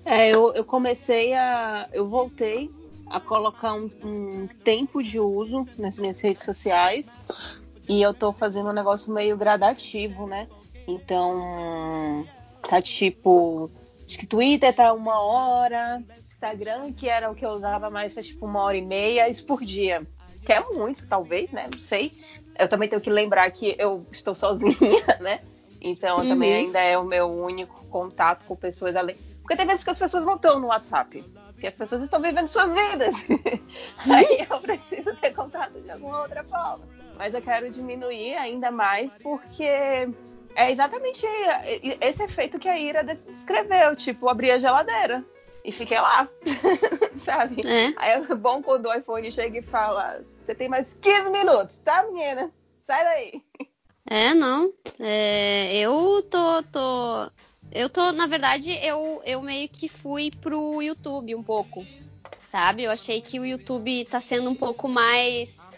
É, 0.05 0.31
eu, 0.31 0.55
eu 0.55 0.65
comecei 0.65 1.35
a. 1.35 1.89
Eu 1.93 2.07
voltei 2.07 2.71
a 3.11 3.19
colocar 3.19 3.75
um, 3.75 3.91
um, 4.05 4.49
tempo 4.63 5.03
de 5.03 5.19
uso 5.19 5.67
nas 5.77 5.99
minhas 5.99 6.21
redes 6.21 6.45
sociais 6.45 7.13
e 7.89 8.01
eu 8.01 8.15
tô 8.15 8.33
fazendo 8.33 8.69
um 8.69 8.73
negócio 8.73 9.13
meio 9.13 9.37
gradativo, 9.37 10.29
né? 10.29 10.47
Então, 10.87 12.25
tá 12.69 12.81
tipo. 12.81 13.69
Acho 14.07 14.19
que 14.19 14.27
Twitter 14.27 14.73
tá 14.73 14.93
uma 14.93 15.21
hora, 15.21 16.01
Instagram, 16.29 16.93
que 16.93 17.09
era 17.09 17.29
o 17.29 17.35
que 17.35 17.45
eu 17.45 17.51
usava 17.51 17.91
mais, 17.91 18.15
tá 18.15 18.23
tipo 18.23 18.47
uma 18.47 18.63
hora 18.63 18.77
e 18.77 18.87
meia, 18.87 19.29
isso 19.29 19.45
por 19.45 19.65
dia. 19.65 20.07
Que 20.47 20.53
é 20.55 20.61
muito, 20.61 21.07
talvez, 21.07 21.51
né? 21.51 21.67
Não 21.71 21.81
sei. 21.81 22.11
Eu 22.59 22.69
também 22.69 22.89
tenho 22.89 23.03
que 23.03 23.11
lembrar 23.11 23.51
que 23.51 23.77
eu 23.79 24.07
estou 24.11 24.35
sozinha, 24.35 24.75
né? 25.21 25.41
Então, 25.81 26.19
uhum. 26.19 26.29
também 26.29 26.55
ainda 26.55 26.81
é 26.81 26.97
o 26.97 27.05
meu 27.05 27.29
único 27.29 27.85
contato 27.89 28.47
com 28.47 28.57
pessoas 28.57 28.97
além 28.97 29.15
porque 29.47 29.55
tem 29.55 29.67
vezes 29.67 29.85
que 29.85 29.91
as 29.91 29.99
pessoas 29.99 30.27
não 30.27 30.35
estão 30.35 30.59
no 30.59 30.67
WhatsApp. 30.67 31.23
Porque 31.53 31.69
as 31.69 31.75
pessoas 31.75 32.03
estão 32.03 32.21
vivendo 32.21 32.49
suas 32.49 32.75
vidas. 32.75 33.15
Aí 34.13 34.45
eu 34.51 34.59
preciso 34.59 35.15
ter 35.15 35.33
contato 35.33 35.81
de 35.81 35.89
alguma 35.89 36.23
outra 36.23 36.43
forma. 36.43 36.85
Mas 37.17 37.33
eu 37.33 37.41
quero 37.41 37.71
diminuir 37.71 38.35
ainda 38.35 38.73
mais 38.73 39.15
porque 39.15 39.63
é 39.63 40.71
exatamente 40.73 41.25
esse 42.01 42.25
efeito 42.25 42.59
que 42.59 42.69
a 42.69 42.77
Ira 42.77 43.05
descreveu. 43.05 43.95
Tipo, 43.95 44.29
abrir 44.29 44.51
a 44.51 44.59
geladeira 44.59 45.25
e 45.65 45.71
fiquei 45.71 46.01
lá. 46.01 46.29
Sabe? 47.17 47.65
É. 47.65 47.93
Aí 47.97 48.11
é 48.11 48.35
bom 48.35 48.61
quando 48.61 48.87
o 48.87 48.95
iPhone 48.95 49.31
chega 49.31 49.61
e 49.61 49.63
fala: 49.63 50.23
Você 50.47 50.55
tem 50.55 50.69
mais 50.69 50.97
15 51.03 51.31
minutos, 51.31 51.79
tá, 51.79 52.05
menina? 52.05 52.53
Sai 52.87 53.05
daí. 53.05 53.43
É, 54.09 54.33
não. 54.33 54.71
É, 55.01 55.77
eu 55.79 56.23
tô, 56.31 56.63
tô 56.63 57.29
eu 57.73 57.91
tô, 57.91 58.13
na 58.13 58.27
verdade, 58.27 58.71
eu, 58.83 59.21
eu 59.25 59.43
meio 59.43 59.69
que 59.69 59.89
fui 59.89 60.31
pro 60.41 60.81
YouTube 60.81 61.35
um 61.35 61.43
pouco, 61.43 61.85
sabe? 62.53 62.85
Eu 62.85 62.93
achei 62.93 63.21
que 63.21 63.41
o 63.41 63.45
YouTube 63.45 64.05
tá 64.05 64.21
sendo 64.21 64.49
um 64.51 64.55
pouco 64.55 64.89
mais 64.89 65.69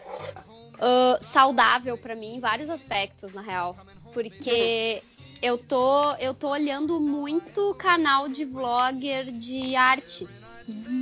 uh, 0.75 1.25
saudável 1.25 1.97
para 1.97 2.15
mim 2.15 2.35
em 2.35 2.41
vários 2.41 2.69
aspectos, 2.69 3.33
na 3.33 3.41
real. 3.41 3.75
Porque 4.13 5.03
eu 5.41 5.57
tô, 5.57 6.13
eu 6.17 6.35
tô 6.35 6.51
olhando 6.51 7.01
muito 7.01 7.75
canal 7.77 8.29
de 8.29 8.45
vlogger 8.45 9.33
de 9.33 9.75
arte. 9.75 10.29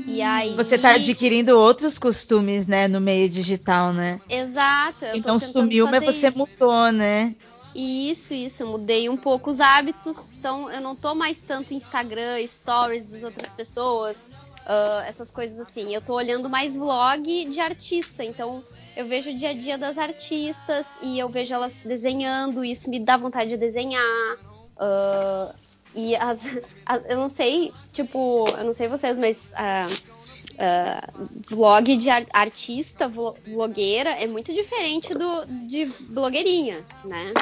E 0.06 0.22
aí... 0.22 0.54
Você 0.54 0.78
tá 0.78 0.94
adquirindo 0.94 1.58
outros 1.58 1.98
costumes, 1.98 2.68
né, 2.68 2.86
no 2.86 3.00
meio 3.00 3.28
digital, 3.28 3.92
né? 3.92 4.20
Exato. 4.28 5.04
então 5.14 5.38
sumiu, 5.38 5.86
mas 5.86 6.04
você 6.04 6.28
isso. 6.28 6.38
mudou, 6.38 6.92
né? 6.92 7.34
Isso, 7.74 8.32
isso, 8.32 8.62
eu 8.62 8.68
mudei 8.68 9.08
um 9.08 9.16
pouco 9.16 9.50
os 9.50 9.60
hábitos, 9.60 10.32
então 10.32 10.70
eu 10.70 10.80
não 10.80 10.96
tô 10.96 11.14
mais 11.14 11.40
tanto 11.40 11.74
Instagram, 11.74 12.38
stories 12.46 13.04
das 13.04 13.22
outras 13.22 13.52
pessoas, 13.52 14.16
uh, 14.16 15.02
essas 15.06 15.30
coisas 15.30 15.60
assim. 15.60 15.94
Eu 15.94 16.00
tô 16.00 16.14
olhando 16.14 16.48
mais 16.48 16.74
vlog 16.74 17.44
de 17.44 17.60
artista, 17.60 18.24
então 18.24 18.64
eu 18.96 19.04
vejo 19.04 19.30
o 19.30 19.36
dia 19.36 19.50
a 19.50 19.52
dia 19.52 19.76
das 19.76 19.98
artistas 19.98 20.86
e 21.02 21.18
eu 21.18 21.28
vejo 21.28 21.52
elas 21.52 21.74
desenhando, 21.84 22.64
isso 22.64 22.88
me 22.88 22.98
dá 22.98 23.18
vontade 23.18 23.50
de 23.50 23.58
desenhar. 23.58 24.36
Uh, 24.78 25.54
e 25.96 26.14
as, 26.14 26.58
as, 26.84 27.02
eu 27.08 27.16
não 27.16 27.28
sei, 27.28 27.72
tipo, 27.92 28.46
eu 28.50 28.64
não 28.64 28.72
sei 28.74 28.86
vocês, 28.86 29.16
mas 29.16 29.50
uh, 29.52 30.16
uh, 30.56 31.24
vlog 31.48 31.96
de 31.96 32.10
artista, 32.10 33.08
vlogueira, 33.08 34.10
é 34.10 34.26
muito 34.26 34.52
diferente 34.52 35.14
do 35.14 35.46
de 35.66 35.86
blogueirinha, 36.10 36.84
né? 37.02 37.32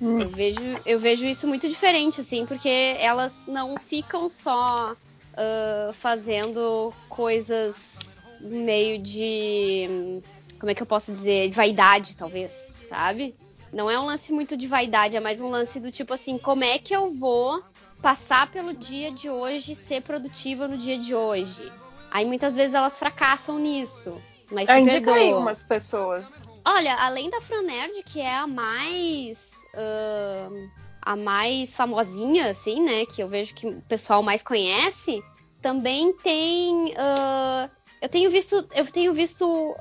Hum. 0.00 0.20
Eu, 0.20 0.28
vejo, 0.28 0.80
eu 0.84 0.98
vejo 0.98 1.26
isso 1.26 1.48
muito 1.48 1.68
diferente, 1.68 2.20
assim, 2.20 2.46
porque 2.46 2.96
elas 2.98 3.46
não 3.46 3.76
ficam 3.76 4.28
só 4.28 4.92
uh, 4.92 5.92
fazendo 5.94 6.92
coisas 7.08 8.26
meio 8.40 8.98
de. 8.98 10.20
Como 10.58 10.70
é 10.70 10.74
que 10.74 10.82
eu 10.82 10.86
posso 10.86 11.12
dizer? 11.12 11.48
De 11.48 11.54
vaidade, 11.54 12.16
talvez, 12.16 12.72
sabe? 12.88 13.34
Não 13.72 13.90
é 13.90 13.98
um 13.98 14.06
lance 14.06 14.32
muito 14.32 14.56
de 14.56 14.66
vaidade, 14.66 15.16
é 15.16 15.20
mais 15.20 15.40
um 15.40 15.48
lance 15.48 15.78
do 15.78 15.92
tipo 15.92 16.12
assim, 16.12 16.36
como 16.38 16.64
é 16.64 16.78
que 16.78 16.94
eu 16.94 17.12
vou 17.12 17.62
passar 18.00 18.50
pelo 18.50 18.74
dia 18.74 19.10
de 19.10 19.28
hoje, 19.28 19.74
ser 19.74 20.02
produtiva 20.02 20.66
no 20.66 20.76
dia 20.76 20.98
de 20.98 21.14
hoje? 21.14 21.70
Aí 22.10 22.24
muitas 22.24 22.56
vezes 22.56 22.74
elas 22.74 22.98
fracassam 22.98 23.58
nisso. 23.58 24.20
Mas 24.50 24.68
se 24.68 24.84
perdoam. 24.84 25.16
aí 25.16 25.32
umas 25.32 25.62
pessoas. 25.62 26.48
Olha, 26.64 26.94
além 26.96 27.30
da 27.30 27.40
Franerd, 27.40 28.02
que 28.04 28.20
é 28.20 28.34
a 28.34 28.46
mais. 28.46 29.52
Uh, 29.74 30.68
a 31.00 31.16
mais 31.16 31.74
famosinha, 31.74 32.50
assim, 32.50 32.82
né? 32.82 33.06
Que 33.06 33.22
eu 33.22 33.28
vejo 33.28 33.54
que 33.54 33.66
o 33.66 33.80
pessoal 33.82 34.22
mais 34.22 34.42
conhece. 34.42 35.22
Também 35.62 36.12
tem. 36.14 36.92
Uh, 36.92 37.70
eu 38.02 38.08
tenho 38.08 38.30
visto, 38.30 38.66
eu 38.74 38.86
tenho 38.86 39.12
visto 39.12 39.46
uh, 39.46 39.76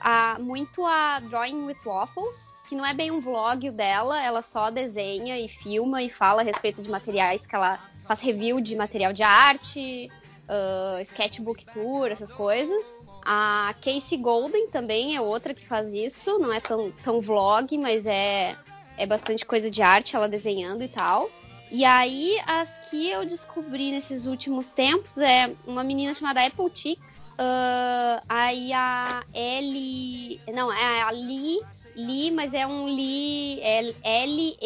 a, 0.00 0.36
muito 0.38 0.84
a 0.84 1.20
Drawing 1.20 1.64
with 1.64 1.78
Waffles, 1.84 2.61
que 2.72 2.76
não 2.76 2.86
é 2.86 2.94
bem 2.94 3.10
um 3.10 3.20
vlog 3.20 3.70
dela, 3.70 4.24
ela 4.24 4.40
só 4.40 4.70
desenha 4.70 5.38
e 5.38 5.46
filma 5.46 6.02
e 6.02 6.08
fala 6.08 6.40
a 6.40 6.44
respeito 6.44 6.80
de 6.80 6.88
materiais 6.88 7.44
que 7.44 7.54
ela 7.54 7.78
faz 8.06 8.22
review 8.22 8.62
de 8.62 8.74
material 8.74 9.12
de 9.12 9.22
arte, 9.22 10.10
uh, 10.48 10.98
sketchbook 11.02 11.66
tour, 11.66 12.06
essas 12.06 12.32
coisas. 12.32 13.04
A 13.22 13.74
Casey 13.82 14.16
Golden 14.16 14.68
também 14.68 15.14
é 15.14 15.20
outra 15.20 15.52
que 15.52 15.66
faz 15.66 15.92
isso, 15.92 16.38
não 16.38 16.50
é 16.50 16.60
tão, 16.60 16.90
tão 17.04 17.20
vlog, 17.20 17.76
mas 17.76 18.06
é, 18.06 18.56
é 18.96 19.04
bastante 19.04 19.44
coisa 19.44 19.70
de 19.70 19.82
arte, 19.82 20.16
ela 20.16 20.26
desenhando 20.26 20.82
e 20.82 20.88
tal. 20.88 21.28
E 21.70 21.84
aí, 21.84 22.38
as 22.46 22.78
que 22.88 23.10
eu 23.10 23.26
descobri 23.26 23.90
nesses 23.90 24.24
últimos 24.24 24.72
tempos 24.72 25.18
é 25.18 25.54
uma 25.66 25.84
menina 25.84 26.14
chamada 26.14 26.42
Apple 26.42 26.70
Chicks. 26.74 27.20
Uh, 27.32 28.22
aí 28.28 28.72
a 28.72 29.22
L. 29.34 30.40
Não, 30.54 30.72
é 30.72 31.02
a 31.02 31.12
Li. 31.12 31.60
Li, 31.96 32.30
mas 32.30 32.54
é 32.54 32.66
um 32.66 32.88
Li. 32.88 33.60
L-E-I-G-H, 34.02 34.58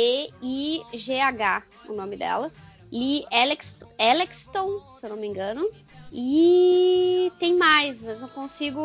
o 1.89 1.93
nome 1.93 2.17
dela. 2.17 2.53
Li 2.93 3.27
Alex, 3.33 3.83
Alexton, 3.99 4.95
se 4.95 5.07
eu 5.07 5.11
não 5.11 5.17
me 5.17 5.27
engano. 5.27 5.69
E 6.13 7.33
tem 7.39 7.57
mais, 7.57 8.03
mas 8.03 8.21
não 8.21 8.29
consigo. 8.29 8.81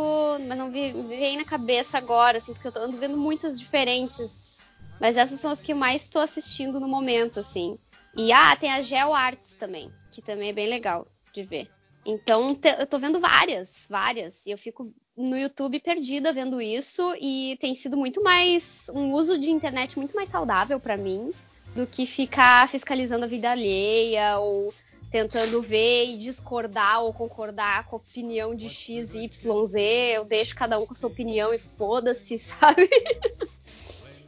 Mas 0.48 0.58
não 0.58 0.70
me 0.70 0.92
vem 0.92 1.38
na 1.38 1.46
cabeça 1.46 1.98
agora, 1.98 2.40
assim, 2.40 2.54
porque 2.54 2.68
eu 2.68 2.72
tô 2.72 2.80
ando 2.80 2.98
vendo 2.98 3.18
muitas 3.18 3.60
diferentes. 3.60 4.76
Mas 5.00 5.18
essas 5.18 5.40
são 5.40 5.52
as 5.52 5.62
que 5.62 5.74
mais 5.74 6.04
estou 6.04 6.22
assistindo 6.22 6.80
no 6.80 6.88
momento, 6.88 7.40
assim. 7.40 7.78
E 8.16 8.32
ah, 8.34 8.56
tem 8.56 8.72
a 8.72 8.82
Geo 8.82 9.14
Arts 9.14 9.56
também, 9.56 9.92
que 10.12 10.22
também 10.22 10.50
é 10.50 10.54
bem 10.54 10.68
legal 10.68 11.08
de 11.32 11.44
ver. 11.44 11.70
Então, 12.06 12.56
te, 12.56 12.70
eu 12.80 12.88
tô 12.88 12.98
vendo 12.98 13.20
várias, 13.20 13.86
várias. 13.90 14.46
E 14.46 14.52
eu 14.52 14.58
fico 14.58 14.92
no 15.16 15.38
YouTube 15.38 15.80
perdida 15.80 16.34
vendo 16.34 16.62
isso. 16.62 17.14
E 17.20 17.58
tem 17.60 17.76
sido 17.76 17.96
muito 17.98 18.24
mais. 18.24 18.90
um 18.94 19.12
uso 19.12 19.38
de 19.38 19.52
internet 19.52 19.98
muito 19.98 20.16
mais 20.16 20.30
saudável 20.30 20.80
para 20.80 20.98
mim 20.98 21.32
do 21.76 21.88
que 21.88 22.06
ficar 22.06 22.68
fiscalizando 22.68 23.26
a 23.26 23.28
vida 23.28 23.52
alheia 23.52 24.38
ou 24.40 24.74
tentando 25.12 25.62
ver 25.62 26.06
e 26.06 26.18
discordar 26.18 27.02
ou 27.04 27.14
concordar 27.14 27.86
com 27.86 27.98
a 27.98 28.00
opinião 28.00 28.56
de 28.56 28.70
X, 28.70 29.14
Y, 29.14 29.66
Z. 29.66 29.82
Eu 30.16 30.26
deixo 30.26 30.56
cada 30.56 30.80
um 30.80 30.86
com 30.86 30.94
a 30.94 30.96
sua 30.96 31.10
opinião 31.10 31.54
e 31.54 31.60
foda-se, 31.60 32.38
sabe? 32.40 32.90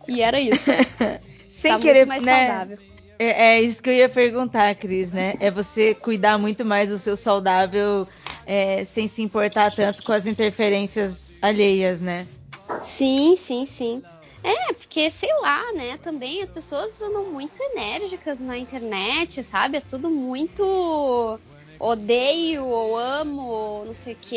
e 0.08 0.22
era 0.22 0.40
isso. 0.40 0.62
Sem 1.48 1.72
tá 1.72 1.80
querer, 1.80 2.06
mais 2.06 2.22
né? 2.22 2.48
saudável. 2.48 2.93
É, 3.20 3.56
é, 3.56 3.62
isso 3.62 3.82
que 3.82 3.90
eu 3.90 3.94
ia 3.94 4.10
perguntar, 4.10 4.76
Cris, 4.76 5.14
né? 5.14 5.36
É 5.40 5.52
você 5.52 5.94
cuidar 5.96 6.38
muito 6.38 6.66
mais 6.66 6.90
do 6.90 6.98
seu 6.98 7.16
saudável 7.16 8.08
é, 8.46 8.84
sem 8.84 9.08
se 9.08 9.22
importar 9.22 9.72
tanto 9.72 10.04
com 10.04 10.12
as 10.12 10.26
interferências 10.26 11.38
alheias, 11.42 12.02
né? 12.02 12.28
Sim, 12.82 13.36
sim, 13.36 13.66
sim. 13.66 14.04
É, 14.44 14.74
porque, 14.74 15.10
sei 15.10 15.30
lá, 15.42 15.62
né? 15.74 15.98
Também 15.98 16.42
as 16.44 16.52
pessoas 16.52 17.00
andam 17.02 17.32
muito 17.32 17.62
enérgicas 17.62 18.40
na 18.40 18.58
internet, 18.58 19.42
sabe? 19.44 19.78
É 19.78 19.82
tudo 19.82 20.10
muito 20.10 21.40
odeio 21.80 22.66
ou 22.66 22.98
amo, 22.98 23.86
não 23.86 23.94
sei 23.94 24.14
o 24.14 24.18
quê. 24.20 24.36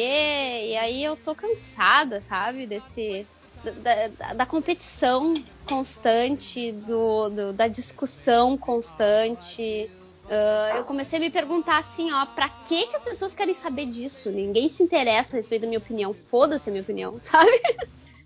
E 0.71 0.77
aí 0.77 1.03
eu 1.03 1.17
tô 1.17 1.35
cansada, 1.35 2.21
sabe? 2.21 2.67
Desse. 2.67 3.27
Da, 3.72 4.33
da 4.35 4.46
competição 4.46 5.35
constante, 5.66 6.72
do, 6.72 7.29
do, 7.31 7.52
da 7.52 7.68
discussão 7.68 8.57
constante. 8.57 9.90
Uh, 10.24 10.76
eu 10.76 10.85
comecei 10.85 11.18
a 11.18 11.20
me 11.20 11.31
perguntar 11.31 11.79
assim, 11.79 12.12
ó, 12.12 12.26
pra 12.26 12.48
que, 12.48 12.87
que 12.87 12.96
as 12.96 13.05
pessoas 13.05 13.35
querem 13.35 13.55
saber 13.55 13.87
disso? 13.87 14.31
Ninguém 14.31 14.68
se 14.68 14.83
interessa 14.83 15.37
a 15.37 15.38
respeito 15.38 15.62
da 15.62 15.68
minha 15.68 15.79
opinião. 15.79 16.12
Foda-se 16.12 16.68
a 16.68 16.72
minha 16.72 16.83
opinião, 16.83 17.18
sabe? 17.22 17.61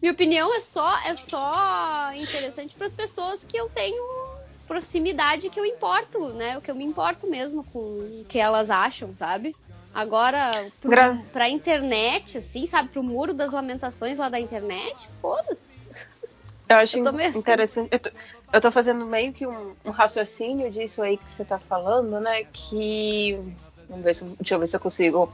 minha 0.00 0.12
opinião 0.12 0.54
é 0.54 0.60
só 0.60 0.98
é 1.06 1.14
só 1.16 2.12
interessante 2.14 2.74
para 2.74 2.86
as 2.86 2.94
pessoas 2.94 3.44
que 3.44 3.56
eu 3.56 3.68
tenho 3.68 4.02
proximidade 4.66 5.50
que 5.50 5.60
eu 5.60 5.66
importo, 5.66 6.32
né? 6.34 6.56
O 6.56 6.62
que 6.62 6.70
eu 6.70 6.74
me 6.74 6.84
importo 6.84 7.26
mesmo 7.26 7.64
com 7.64 7.78
o 7.78 8.24
que 8.28 8.38
elas 8.38 8.70
acham, 8.70 9.14
sabe? 9.14 9.54
Agora, 9.92 10.70
Gra 10.84 11.20
pra 11.32 11.48
internet, 11.48 12.38
assim, 12.38 12.66
sabe? 12.66 12.90
Pro 12.90 13.02
muro 13.02 13.34
das 13.34 13.52
lamentações 13.52 14.18
lá 14.18 14.28
da 14.28 14.38
internet, 14.38 15.08
foda-se. 15.20 15.80
Eu 16.68 16.76
acho 16.76 16.98
eu 16.98 17.20
interessante. 17.36 17.88
Eu 17.90 17.98
tô, 17.98 18.10
eu 18.52 18.60
tô, 18.60 18.70
fazendo 18.70 19.04
meio 19.04 19.32
que 19.32 19.46
um, 19.46 19.74
um, 19.84 19.90
raciocínio 19.90 20.70
disso 20.70 21.02
aí 21.02 21.16
que 21.16 21.32
você 21.32 21.44
tá 21.44 21.58
falando, 21.58 22.20
né? 22.20 22.44
Que. 22.52 23.38
Vamos 23.88 24.04
ver 24.04 24.14
se, 24.14 24.24
deixa 24.24 24.54
eu 24.54 24.60
ver 24.60 24.66
se 24.68 24.76
eu 24.76 24.80
consigo 24.80 25.32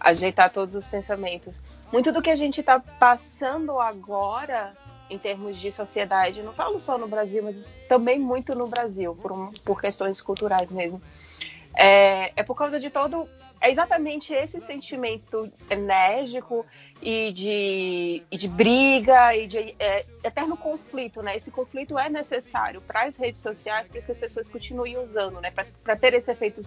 ajeitar 0.00 0.50
todos 0.50 0.74
os 0.74 0.88
pensamentos 0.88 1.60
muito 1.92 2.12
do 2.12 2.22
que 2.22 2.30
a 2.30 2.36
gente 2.36 2.60
está 2.60 2.80
passando 2.80 3.78
agora 3.80 4.72
em 5.10 5.18
termos 5.18 5.56
de 5.56 5.72
sociedade, 5.72 6.42
não 6.42 6.52
falo 6.52 6.78
só 6.78 6.98
no 6.98 7.08
Brasil, 7.08 7.42
mas 7.42 7.68
também 7.88 8.18
muito 8.18 8.54
no 8.54 8.68
Brasil, 8.68 9.16
por, 9.22 9.32
um, 9.32 9.50
por 9.64 9.80
questões 9.80 10.20
culturais 10.20 10.70
mesmo, 10.70 11.00
é, 11.74 12.32
é 12.36 12.42
por 12.42 12.54
causa 12.54 12.78
de 12.78 12.90
todo 12.90 13.26
é 13.60 13.70
exatamente 13.70 14.32
esse 14.32 14.60
sentimento 14.60 15.50
enérgico 15.68 16.64
e 17.02 17.32
de, 17.32 18.22
e 18.30 18.36
de 18.36 18.48
briga 18.48 19.34
e 19.34 19.46
de 19.46 19.74
é, 19.78 20.04
eterno 20.22 20.56
conflito, 20.56 21.22
né? 21.22 21.36
Esse 21.36 21.50
conflito 21.50 21.98
é 21.98 22.08
necessário 22.08 22.80
para 22.80 23.04
as 23.04 23.16
redes 23.16 23.40
sociais, 23.40 23.88
para 23.90 24.00
que 24.00 24.12
as 24.12 24.18
pessoas 24.18 24.48
continuem 24.48 24.96
usando, 24.98 25.40
né? 25.40 25.50
Para 25.50 25.96
ter 25.96 26.14
esse 26.14 26.30
efeito 26.30 26.60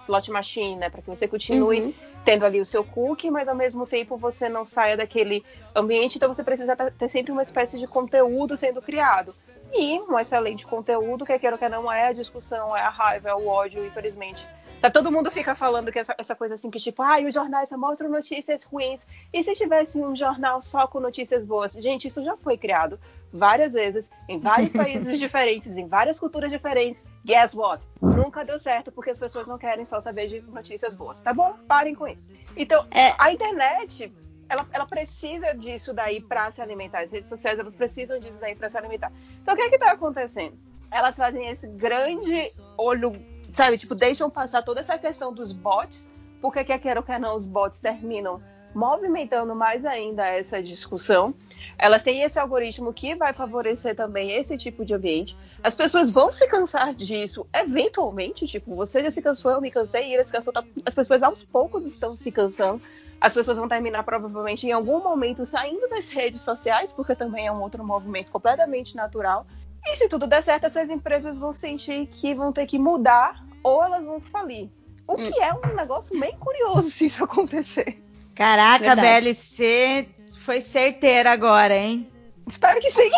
slot 0.00 0.30
machine, 0.30 0.76
né? 0.76 0.90
Para 0.90 1.02
que 1.02 1.10
você 1.10 1.26
continue 1.26 1.80
uhum. 1.80 1.94
tendo 2.24 2.46
ali 2.46 2.60
o 2.60 2.64
seu 2.64 2.84
cookie, 2.84 3.30
mas 3.30 3.48
ao 3.48 3.54
mesmo 3.54 3.86
tempo 3.86 4.16
você 4.16 4.48
não 4.48 4.64
saia 4.64 4.96
daquele 4.96 5.44
ambiente, 5.74 6.16
então 6.16 6.32
você 6.32 6.44
precisa 6.44 6.76
ter 6.76 7.08
sempre 7.08 7.32
uma 7.32 7.42
espécie 7.42 7.78
de 7.78 7.86
conteúdo 7.86 8.56
sendo 8.56 8.80
criado. 8.80 9.34
E 9.72 10.00
um 10.00 10.18
excelente 10.18 10.66
conteúdo, 10.66 11.26
que 11.26 11.38
quer 11.38 11.52
ou 11.52 11.58
que 11.58 11.68
não 11.68 11.92
é 11.92 12.06
a 12.08 12.12
discussão, 12.12 12.74
é 12.74 12.80
a 12.80 12.88
raiva, 12.88 13.28
é 13.28 13.34
o 13.34 13.46
ódio, 13.46 13.84
infelizmente 13.84 14.46
Tá, 14.80 14.88
todo 14.88 15.10
mundo 15.10 15.28
fica 15.28 15.56
falando 15.56 15.90
que 15.90 15.98
essa, 15.98 16.14
essa 16.16 16.36
coisa 16.36 16.54
assim, 16.54 16.70
que 16.70 16.78
tipo, 16.78 17.02
ah, 17.02 17.18
os 17.20 17.34
jornais 17.34 17.68
só 17.68 17.76
mostram 17.76 18.08
notícias 18.08 18.62
ruins. 18.62 19.04
E 19.32 19.42
se 19.42 19.52
tivesse 19.54 19.98
um 19.98 20.14
jornal 20.14 20.62
só 20.62 20.86
com 20.86 21.00
notícias 21.00 21.44
boas? 21.44 21.72
Gente, 21.72 22.06
isso 22.06 22.22
já 22.22 22.36
foi 22.36 22.56
criado 22.56 22.98
várias 23.32 23.72
vezes, 23.72 24.08
em 24.28 24.38
vários 24.38 24.72
países 24.74 25.18
diferentes, 25.18 25.76
em 25.76 25.88
várias 25.88 26.20
culturas 26.20 26.50
diferentes. 26.50 27.04
Guess 27.24 27.54
what? 27.54 27.88
Nunca 28.00 28.44
deu 28.44 28.58
certo 28.58 28.92
porque 28.92 29.10
as 29.10 29.18
pessoas 29.18 29.48
não 29.48 29.58
querem 29.58 29.84
só 29.84 30.00
saber 30.00 30.28
de 30.28 30.40
notícias 30.42 30.94
boas, 30.94 31.20
tá 31.20 31.34
bom? 31.34 31.56
Parem 31.66 31.94
com 31.94 32.06
isso. 32.06 32.30
Então, 32.56 32.86
é... 32.92 33.14
a 33.18 33.32
internet 33.32 34.12
ela, 34.48 34.66
ela, 34.72 34.86
precisa 34.86 35.52
disso 35.54 35.92
daí 35.92 36.22
para 36.22 36.50
se 36.52 36.62
alimentar. 36.62 37.02
As 37.02 37.10
redes 37.10 37.28
sociais 37.28 37.58
elas 37.58 37.74
precisam 37.74 38.18
disso 38.18 38.38
daí 38.40 38.54
para 38.54 38.70
se 38.70 38.78
alimentar. 38.78 39.12
Então 39.42 39.54
o 39.54 39.56
que 39.56 39.64
é 39.64 39.68
que 39.68 39.74
está 39.74 39.90
acontecendo? 39.90 40.56
Elas 40.90 41.16
fazem 41.16 41.50
esse 41.50 41.66
grande 41.66 42.50
olho 42.78 43.12
sabe, 43.58 43.76
tipo, 43.76 43.92
deixam 43.92 44.30
passar 44.30 44.62
toda 44.62 44.78
essa 44.78 44.96
questão 44.96 45.32
dos 45.32 45.52
bots, 45.52 46.08
porque 46.40 46.62
quer 46.62 46.78
queira 46.78 47.00
ou 47.00 47.04
quer 47.04 47.18
não, 47.18 47.34
os 47.34 47.44
bots 47.44 47.80
terminam 47.80 48.40
movimentando 48.72 49.52
mais 49.52 49.84
ainda 49.84 50.24
essa 50.24 50.62
discussão. 50.62 51.34
Elas 51.76 52.04
têm 52.04 52.22
esse 52.22 52.38
algoritmo 52.38 52.92
que 52.92 53.16
vai 53.16 53.32
favorecer 53.32 53.96
também 53.96 54.30
esse 54.30 54.56
tipo 54.56 54.84
de 54.84 54.94
ambiente. 54.94 55.36
As 55.60 55.74
pessoas 55.74 56.08
vão 56.08 56.30
se 56.30 56.46
cansar 56.46 56.94
disso 56.94 57.48
eventualmente, 57.52 58.46
tipo, 58.46 58.76
você 58.76 59.02
já 59.02 59.10
se 59.10 59.20
cansou, 59.20 59.50
eu 59.50 59.60
me 59.60 59.72
cansei, 59.72 60.12
Ira 60.12 60.24
se 60.24 60.30
cansou, 60.30 60.52
tá... 60.52 60.62
as 60.86 60.94
pessoas 60.94 61.20
aos 61.20 61.42
poucos 61.42 61.84
estão 61.84 62.14
se 62.14 62.30
cansando. 62.30 62.80
As 63.20 63.34
pessoas 63.34 63.58
vão 63.58 63.66
terminar 63.66 64.04
provavelmente 64.04 64.68
em 64.68 64.70
algum 64.70 65.02
momento 65.02 65.44
saindo 65.44 65.88
das 65.88 66.08
redes 66.10 66.42
sociais, 66.42 66.92
porque 66.92 67.16
também 67.16 67.48
é 67.48 67.52
um 67.52 67.60
outro 67.60 67.84
movimento 67.84 68.30
completamente 68.30 68.94
natural. 68.94 69.44
E 69.84 69.96
se 69.96 70.08
tudo 70.08 70.28
der 70.28 70.44
certo, 70.44 70.66
essas 70.66 70.88
empresas 70.88 71.40
vão 71.40 71.52
sentir 71.52 72.06
que 72.06 72.32
vão 72.36 72.52
ter 72.52 72.64
que 72.66 72.78
mudar 72.78 73.47
ou 73.62 73.82
elas 73.82 74.06
vão 74.06 74.20
falir. 74.20 74.68
O 75.06 75.16
que 75.16 75.40
é 75.40 75.52
um 75.54 75.74
negócio 75.74 76.18
bem 76.20 76.36
curioso 76.38 76.90
se 76.90 77.06
isso 77.06 77.24
acontecer. 77.24 77.98
Caraca, 78.34 78.94
Verdade. 78.94 79.24
BLC 79.24 80.08
foi 80.34 80.60
certeira 80.60 81.32
agora, 81.32 81.74
hein? 81.74 82.08
Espero 82.46 82.80
que 82.80 82.90
sim. 82.90 83.10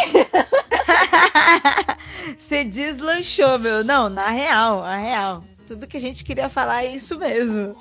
Você 2.37 2.65
deslanchou, 2.65 3.59
meu. 3.59 3.85
Não, 3.85 4.09
na 4.09 4.29
real, 4.29 4.83
na 4.83 4.97
real. 4.97 5.45
Tudo 5.67 5.87
que 5.87 5.97
a 5.97 6.01
gente 6.01 6.25
queria 6.25 6.49
falar 6.49 6.85
é 6.85 6.95
isso 6.95 7.19
mesmo. 7.19 7.77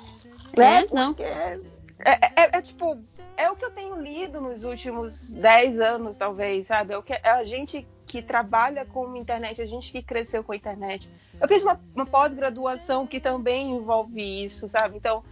É, 0.56 0.86
não. 0.94 1.14
É, 1.18 1.58
é, 2.04 2.58
é, 2.58 2.62
tipo, 2.62 2.96
é 3.36 3.50
o 3.50 3.56
que 3.56 3.64
eu 3.64 3.70
tenho 3.70 4.00
lido 4.00 4.40
nos 4.40 4.64
últimos 4.64 5.30
10 5.30 5.80
anos, 5.80 6.16
talvez, 6.16 6.66
sabe? 6.66 6.94
É 6.94 6.98
o 6.98 7.02
que 7.02 7.12
é 7.12 7.30
a 7.30 7.42
gente 7.44 7.86
que 8.06 8.20
trabalha 8.20 8.84
com 8.84 9.14
internet, 9.16 9.62
a 9.62 9.66
gente 9.66 9.92
que 9.92 10.02
cresceu 10.02 10.42
com 10.42 10.52
a 10.52 10.56
internet. 10.56 11.08
Eu 11.40 11.46
fiz 11.46 11.62
uma, 11.62 11.80
uma 11.94 12.06
pós-graduação 12.06 13.06
que 13.06 13.20
também 13.20 13.70
envolve 13.70 14.44
isso, 14.44 14.68
sabe? 14.68 14.96
Então, 14.96 15.22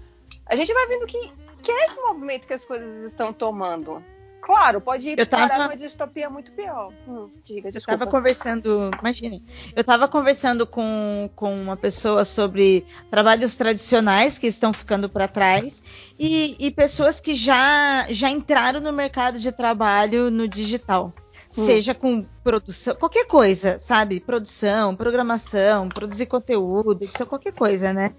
a 0.46 0.55
gente 0.55 0.72
vai 0.72 0.86
vendo 0.86 1.07
que, 1.07 1.32
que 1.62 1.70
é 1.70 1.86
esse 1.86 2.01
movimento 2.01 2.46
que 2.46 2.55
as 2.55 2.64
coisas 2.64 3.05
estão 3.05 3.32
tomando. 3.32 4.03
Claro, 4.41 4.80
pode 4.80 5.11
ir 5.11 5.18
eu 5.18 5.26
tava... 5.26 5.49
para 5.49 5.66
uma 5.66 5.76
distopia 5.76 6.30
muito 6.30 6.53
pior. 6.53 6.93
Hum, 7.07 7.28
diga, 7.45 7.70
desculpa. 7.70 7.95
Eu 7.95 7.99
tava 7.99 8.11
conversando, 8.11 8.91
imagine, 9.01 9.43
eu 9.74 9.84
tava 9.84 10.09
conversando 10.09 10.66
com, 10.66 11.28
com 11.34 11.53
uma 11.61 11.76
pessoa 11.76 12.24
sobre 12.24 12.84
trabalhos 13.11 13.57
tradicionais 13.57 14.39
que 14.39 14.47
estão 14.47 14.72
ficando 14.72 15.09
para 15.09 15.28
trás 15.28 15.82
e, 16.18 16.57
e 16.59 16.70
pessoas 16.70 17.20
que 17.20 17.34
já, 17.34 18.07
já 18.11 18.30
entraram 18.30 18.80
no 18.80 18.93
mercado 18.93 19.39
de 19.39 19.53
trabalho 19.53 20.30
no 20.30 20.49
digital. 20.49 21.12
Hum. 21.59 21.65
Seja 21.65 21.93
com 21.93 22.25
produção, 22.45 22.95
qualquer 22.95 23.27
coisa, 23.27 23.81
sabe? 23.81 24.21
Produção, 24.21 24.95
programação, 24.95 25.89
produzir 25.89 26.27
conteúdo, 26.27 27.03
edição, 27.03 27.27
qualquer 27.27 27.53
coisa, 27.53 27.93
né? 27.93 28.15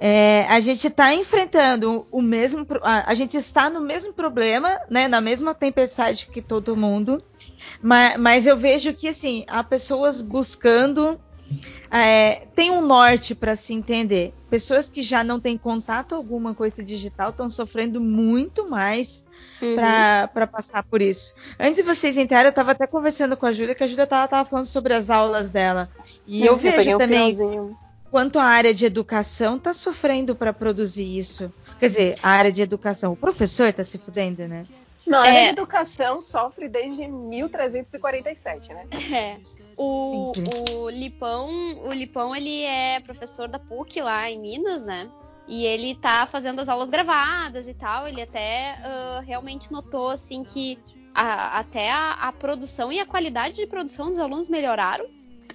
É, 0.00 0.46
a 0.48 0.58
gente 0.60 0.86
está 0.86 1.12
enfrentando 1.12 2.06
o 2.10 2.22
mesmo, 2.22 2.66
a, 2.80 3.10
a, 3.10 3.14
gente 3.14 3.36
está 3.36 3.68
no 3.68 3.82
mesmo 3.82 4.14
problema, 4.14 4.80
né? 4.88 5.08
Na 5.08 5.20
mesma 5.20 5.54
tempestade 5.54 6.26
que 6.26 6.40
todo 6.40 6.74
mundo, 6.74 7.22
mas, 7.82 8.18
mas 8.18 8.46
eu 8.46 8.56
vejo 8.56 8.94
que 8.94 9.08
assim 9.08 9.44
há 9.46 9.62
pessoas 9.62 10.22
buscando 10.22 11.20
é, 11.90 12.42
tem 12.54 12.70
um 12.70 12.80
norte 12.80 13.34
para 13.34 13.56
se 13.56 13.74
entender. 13.74 14.32
Pessoas 14.48 14.88
que 14.88 15.02
já 15.02 15.24
não 15.24 15.40
têm 15.40 15.56
contato 15.58 16.14
alguma 16.14 16.54
com 16.54 16.64
esse 16.64 16.82
digital 16.82 17.30
estão 17.30 17.48
sofrendo 17.48 18.00
muito 18.00 18.68
mais 18.68 19.24
uhum. 19.60 19.74
para 19.74 20.46
passar 20.46 20.82
por 20.84 21.02
isso. 21.02 21.34
Antes 21.58 21.76
de 21.76 21.82
vocês 21.82 22.16
entrarem, 22.16 22.46
eu 22.46 22.50
estava 22.50 22.72
até 22.72 22.86
conversando 22.86 23.36
com 23.36 23.46
a 23.46 23.52
Júlia, 23.52 23.74
que 23.74 23.84
a 23.84 23.86
Júlia 23.86 24.04
estava 24.04 24.44
falando 24.44 24.66
sobre 24.66 24.94
as 24.94 25.10
aulas 25.10 25.50
dela. 25.50 25.88
E 26.26 26.40
eu, 26.40 26.52
eu 26.52 26.56
vejo 26.56 26.98
também 26.98 27.40
um 27.42 27.74
quanto 28.10 28.38
a 28.38 28.44
área 28.44 28.74
de 28.74 28.84
educação 28.84 29.56
está 29.56 29.72
sofrendo 29.72 30.34
para 30.34 30.52
produzir 30.52 31.16
isso. 31.16 31.52
Quer 31.78 31.86
dizer, 31.86 32.14
a 32.22 32.30
área 32.30 32.52
de 32.52 32.60
educação, 32.60 33.12
o 33.12 33.16
professor 33.16 33.68
está 33.68 33.84
se 33.84 33.98
fudendo, 33.98 34.46
né? 34.46 34.66
Não, 35.06 35.22
a 35.22 35.28
é... 35.28 35.48
educação 35.48 36.20
sofre 36.20 36.68
desde 36.68 37.06
1347, 37.08 38.68
né? 38.74 38.86
É. 39.12 39.40
O, 39.82 40.32
o 40.74 40.90
Lipão, 40.90 41.48
o 41.86 41.92
Lipão, 41.94 42.36
ele 42.36 42.64
é 42.64 43.00
professor 43.00 43.48
da 43.48 43.58
PUC 43.58 44.02
lá 44.02 44.30
em 44.30 44.38
Minas, 44.38 44.84
né? 44.84 45.10
E 45.48 45.64
ele 45.64 45.94
tá 45.94 46.26
fazendo 46.26 46.60
as 46.60 46.68
aulas 46.68 46.90
gravadas 46.90 47.66
e 47.66 47.72
tal. 47.72 48.06
Ele 48.06 48.20
até 48.20 48.76
uh, 48.84 49.24
realmente 49.24 49.72
notou, 49.72 50.10
assim, 50.10 50.44
que 50.44 50.78
a, 51.14 51.58
até 51.60 51.90
a, 51.90 52.12
a, 52.12 52.30
produção 52.30 52.92
e 52.92 53.00
a 53.00 53.06
qualidade 53.06 53.56
de 53.56 53.66
produção 53.66 54.10
dos 54.10 54.18
alunos 54.18 54.50
melhoraram, 54.50 55.06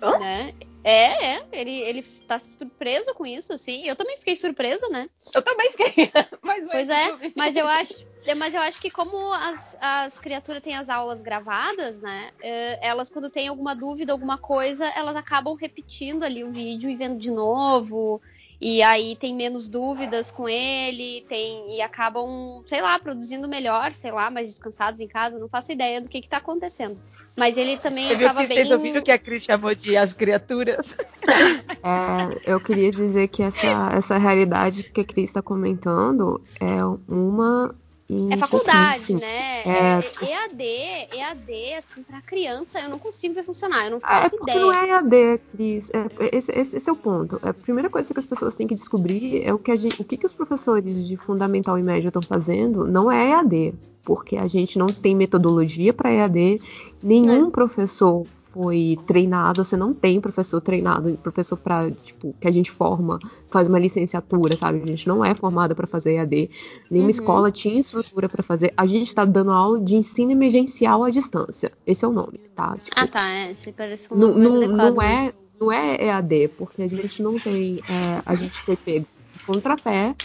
Hã? 0.02 0.18
né? 0.18 0.56
É, 0.84 1.36
é, 1.36 1.46
ele, 1.52 1.82
ele 1.82 2.02
tá 2.28 2.40
surpreso 2.40 3.14
com 3.14 3.28
isso, 3.28 3.54
assim. 3.54 3.88
Eu 3.88 3.96
também 3.96 4.18
fiquei 4.18 4.36
surpresa, 4.36 4.90
né? 4.90 5.08
Eu 5.36 5.42
também 5.44 5.72
fiquei. 5.72 6.12
mas, 6.42 6.66
pois 6.68 6.90
é, 6.90 7.32
mas 7.36 7.56
eu 7.56 7.68
acho, 7.68 8.08
mas 8.34 8.56
eu 8.56 8.62
acho 8.62 8.82
que 8.82 8.90
como 8.90 9.32
as, 9.34 9.78
as 9.80 10.20
criaturas 10.20 10.62
têm 10.62 10.76
as 10.76 10.90
aulas 10.90 11.22
gravadas, 11.22 11.96
né? 12.02 12.32
É, 12.42 12.88
elas, 12.88 13.10
quando 13.10 13.30
têm 13.30 13.48
alguma 13.48 13.76
dúvida, 13.76 14.12
alguma 14.12 14.38
coisa, 14.38 14.86
elas 14.96 15.16
acabam 15.16 15.56
repetindo 15.56 16.24
ali 16.24 16.44
o 16.44 16.52
vídeo 16.52 16.90
e 16.90 16.96
vendo 16.96 17.20
de 17.20 17.30
novo. 17.30 18.22
E 18.60 18.82
aí 18.82 19.16
tem 19.16 19.36
menos 19.36 19.68
dúvidas 19.68 20.32
com 20.32 20.48
ele, 20.48 21.26
tem 21.28 21.76
e 21.76 21.82
acabam, 21.82 22.64
sei 22.66 22.82
lá, 22.82 22.98
produzindo 22.98 23.50
melhor, 23.50 23.92
sei 23.92 24.12
lá, 24.12 24.32
mais 24.32 24.50
descansados 24.50 25.02
em 25.02 25.08
casa, 25.08 25.38
não 25.38 25.50
faço 25.50 25.72
ideia 25.72 26.02
do 26.02 26.08
que 26.08 26.18
está 26.20 26.38
acontecendo. 26.38 26.98
Mas 27.36 27.58
ele 27.58 27.78
também 27.78 28.08
Você 28.08 28.14
acaba 28.24 28.40
viu 28.40 28.50
bem. 28.50 28.58
Vocês 28.58 28.72
ouviram 28.72 29.04
que 29.04 29.12
a 29.12 29.20
Cris 29.20 29.44
chamou 29.44 29.76
de 29.76 29.98
as 29.98 30.14
criaturas? 30.14 30.98
É, 31.88 32.52
eu 32.52 32.60
queria 32.60 32.90
dizer 32.90 33.28
que 33.28 33.44
essa, 33.44 33.92
essa 33.96 34.18
realidade 34.18 34.84
que 34.84 35.02
a 35.02 35.06
Cris 35.06 35.30
está 35.30 35.40
comentando 35.40 36.42
é 36.60 36.84
uma 37.08 37.76
é 38.08 38.38
faculdade, 38.38 39.16
né? 39.16 39.62
É... 39.66 40.00
é 40.00 40.32
EAD, 40.32 40.64
EAD, 41.12 41.74
assim, 41.80 42.04
pra 42.04 42.22
criança, 42.22 42.80
eu 42.80 42.90
não 42.90 43.00
consigo 43.00 43.34
ver 43.34 43.44
funcionar, 43.44 43.86
eu 43.86 43.92
não 43.92 43.98
ah, 44.04 44.22
faço 44.22 44.36
é 44.36 44.44
ideia. 44.44 44.60
Não 44.60 44.72
é 44.72 44.90
EAD, 44.90 45.42
Cris. 45.52 45.90
É, 45.90 46.38
esse, 46.38 46.52
esse, 46.52 46.88
é 46.88 46.94
o 46.94 46.96
ponto. 46.96 47.40
A 47.42 47.52
primeira 47.52 47.90
coisa 47.90 48.14
que 48.14 48.20
as 48.20 48.26
pessoas 48.26 48.54
têm 48.54 48.68
que 48.68 48.76
descobrir 48.76 49.44
é 49.44 49.52
o 49.52 49.58
que, 49.58 49.76
gente, 49.76 50.00
o 50.00 50.06
que, 50.06 50.18
que 50.18 50.26
os 50.26 50.34
professores 50.34 51.08
de 51.08 51.18
fundamental 51.18 51.80
e 51.80 51.84
médio 51.84 52.10
estão 52.10 52.22
fazendo, 52.22 52.86
não 52.86 53.12
é 53.12 53.32
EAD. 53.32 53.74
Porque 54.04 54.38
a 54.38 54.46
gente 54.46 54.78
não 54.78 54.86
tem 54.86 55.16
metodologia 55.16 55.92
para 55.92 56.14
EAD, 56.14 56.62
nenhum 57.02 57.48
é. 57.48 57.50
professor 57.50 58.24
foi 58.56 58.98
treinado, 59.06 59.66
você 59.66 59.76
não 59.76 59.94
tem 59.94 60.22
professor 60.22 60.62
treinado, 60.62 61.12
professor 61.18 61.58
para 61.58 61.92
tipo, 61.92 62.34
que 62.40 62.48
a 62.48 62.52
gente 62.52 62.72
forma, 62.72 63.20
faz 63.50 63.68
uma 63.68 63.78
licenciatura, 63.78 64.56
sabe? 64.56 64.82
A 64.82 64.88
gente 64.88 65.06
não 65.10 65.26
é 65.26 65.36
formada 65.36 65.76
para 65.76 65.86
fazer 65.86 66.14
EAD. 66.14 66.50
Nenhuma 66.90 67.08
uhum. 67.08 67.10
escola 67.10 67.52
tinha 67.52 67.78
estrutura 67.78 68.30
para 68.30 68.42
fazer. 68.42 68.74
A 68.78 68.86
gente 68.86 69.10
está 69.10 69.26
dando 69.26 69.52
aula 69.52 69.82
de 69.82 69.98
ensino 69.98 70.32
emergencial 70.32 71.04
à 71.04 71.10
distância. 71.10 71.70
Esse 71.86 72.06
é 72.06 72.08
o 72.08 72.14
nome, 72.14 72.40
tá? 72.56 72.78
Tipo, 72.82 72.96
ah, 72.96 73.08
tá. 73.10 73.30
É, 73.30 73.54
se 73.54 73.74
parece 73.74 74.14
um 74.14 74.16
não, 74.18 74.34
não, 74.34 74.68
não 74.68 75.02
é 75.02 75.34
não 75.60 75.72
é 75.72 76.06
EAD, 76.06 76.50
porque 76.58 76.82
a 76.82 76.88
gente 76.88 77.22
não 77.22 77.38
tem. 77.38 77.82
É, 77.90 78.22
a 78.26 78.36
gente 78.36 78.58
foi 78.58 78.78
pego 78.78 79.06
de 79.34 79.40
contrapé. 79.46 80.16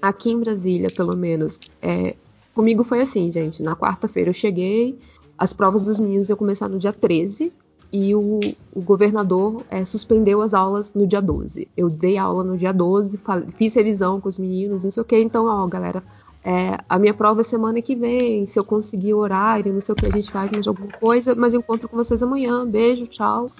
Aqui 0.00 0.32
em 0.32 0.40
Brasília, 0.40 0.88
pelo 0.94 1.16
menos, 1.16 1.60
é, 1.80 2.16
comigo 2.52 2.82
foi 2.82 3.02
assim, 3.02 3.30
gente. 3.30 3.62
Na 3.62 3.76
quarta-feira 3.76 4.30
eu 4.30 4.34
cheguei, 4.34 4.98
as 5.36 5.52
provas 5.52 5.84
dos 5.84 5.98
meninos 5.98 6.28
iam 6.28 6.36
começar 6.36 6.68
no 6.68 6.78
dia 6.78 6.92
13 6.92 7.52
e 7.92 8.14
o, 8.14 8.40
o 8.74 8.80
governador 8.80 9.62
é, 9.68 9.84
suspendeu 9.84 10.40
as 10.40 10.54
aulas 10.54 10.94
no 10.94 11.06
dia 11.06 11.20
12. 11.20 11.68
Eu 11.76 11.88
dei 11.88 12.16
aula 12.16 12.42
no 12.42 12.56
dia 12.56 12.72
12, 12.72 13.20
fiz 13.56 13.74
revisão 13.74 14.18
com 14.18 14.30
os 14.30 14.38
meninos, 14.38 14.82
não 14.82 14.90
sei 14.90 15.02
o 15.02 15.04
que. 15.04 15.18
Então, 15.18 15.44
ó, 15.44 15.66
galera, 15.66 16.02
é, 16.42 16.78
a 16.88 16.98
minha 16.98 17.12
prova 17.12 17.42
é 17.42 17.44
semana 17.44 17.82
que 17.82 17.94
vem. 17.94 18.46
Se 18.46 18.58
eu 18.58 18.64
conseguir 18.64 19.12
horário, 19.12 19.74
não 19.74 19.82
sei 19.82 19.92
o 19.92 19.96
que, 19.96 20.06
a 20.06 20.10
gente 20.10 20.30
faz 20.30 20.50
mais 20.50 20.66
alguma 20.66 20.88
coisa, 20.88 21.34
mas 21.34 21.52
eu 21.52 21.60
encontro 21.60 21.86
com 21.86 21.96
vocês 21.96 22.22
amanhã. 22.22 22.66
Beijo, 22.66 23.06
tchau. 23.06 23.50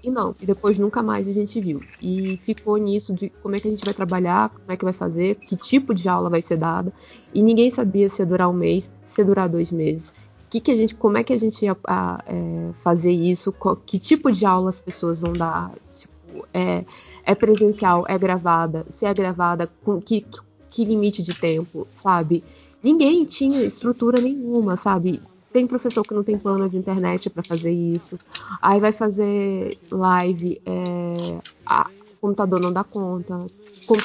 E 0.00 0.10
não, 0.10 0.30
e 0.40 0.46
depois 0.46 0.78
nunca 0.78 1.02
mais 1.02 1.26
a 1.26 1.32
gente 1.32 1.60
viu. 1.60 1.80
E 2.00 2.36
ficou 2.36 2.76
nisso 2.76 3.12
de 3.12 3.30
como 3.42 3.56
é 3.56 3.58
que 3.58 3.66
a 3.66 3.70
gente 3.70 3.84
vai 3.84 3.92
trabalhar, 3.92 4.50
como 4.50 4.70
é 4.70 4.76
que 4.76 4.84
vai 4.84 4.92
fazer, 4.92 5.34
que 5.34 5.56
tipo 5.56 5.92
de 5.92 6.08
aula 6.08 6.30
vai 6.30 6.40
ser 6.40 6.56
dada. 6.56 6.92
E 7.34 7.42
ninguém 7.42 7.68
sabia 7.68 8.08
se 8.08 8.22
ia 8.22 8.26
durar 8.26 8.48
um 8.48 8.52
mês, 8.52 8.88
se 9.06 9.20
ia 9.20 9.24
durar 9.24 9.48
dois 9.48 9.72
meses 9.72 10.13
que, 10.54 10.60
que 10.60 10.70
a 10.70 10.76
gente, 10.76 10.94
como 10.94 11.18
é 11.18 11.24
que 11.24 11.32
a 11.32 11.38
gente 11.38 11.64
ia 11.64 11.76
a, 11.84 12.22
é, 12.26 12.70
fazer 12.82 13.10
isso, 13.10 13.50
qual, 13.50 13.74
que 13.74 13.98
tipo 13.98 14.30
de 14.30 14.46
aula 14.46 14.70
as 14.70 14.80
pessoas 14.80 15.18
vão 15.18 15.32
dar, 15.32 15.72
tipo, 15.90 16.46
é, 16.52 16.84
é 17.24 17.34
presencial, 17.34 18.04
é 18.08 18.16
gravada, 18.16 18.86
se 18.88 19.04
é 19.04 19.12
gravada, 19.12 19.68
com 19.84 20.00
que, 20.00 20.24
que 20.70 20.84
limite 20.84 21.24
de 21.24 21.34
tempo, 21.34 21.88
sabe? 21.96 22.44
Ninguém 22.80 23.24
tinha 23.24 23.64
estrutura 23.64 24.20
nenhuma, 24.20 24.76
sabe? 24.76 25.20
Tem 25.52 25.66
professor 25.66 26.04
que 26.04 26.14
não 26.14 26.22
tem 26.22 26.38
plano 26.38 26.68
de 26.68 26.76
internet 26.76 27.30
para 27.30 27.42
fazer 27.42 27.72
isso. 27.72 28.18
Aí 28.62 28.78
vai 28.78 28.92
fazer 28.92 29.78
live, 29.90 30.60
é, 30.64 31.38
a, 31.66 31.88
o 32.12 32.16
computador 32.20 32.60
não 32.60 32.72
dá 32.72 32.84
conta. 32.84 33.38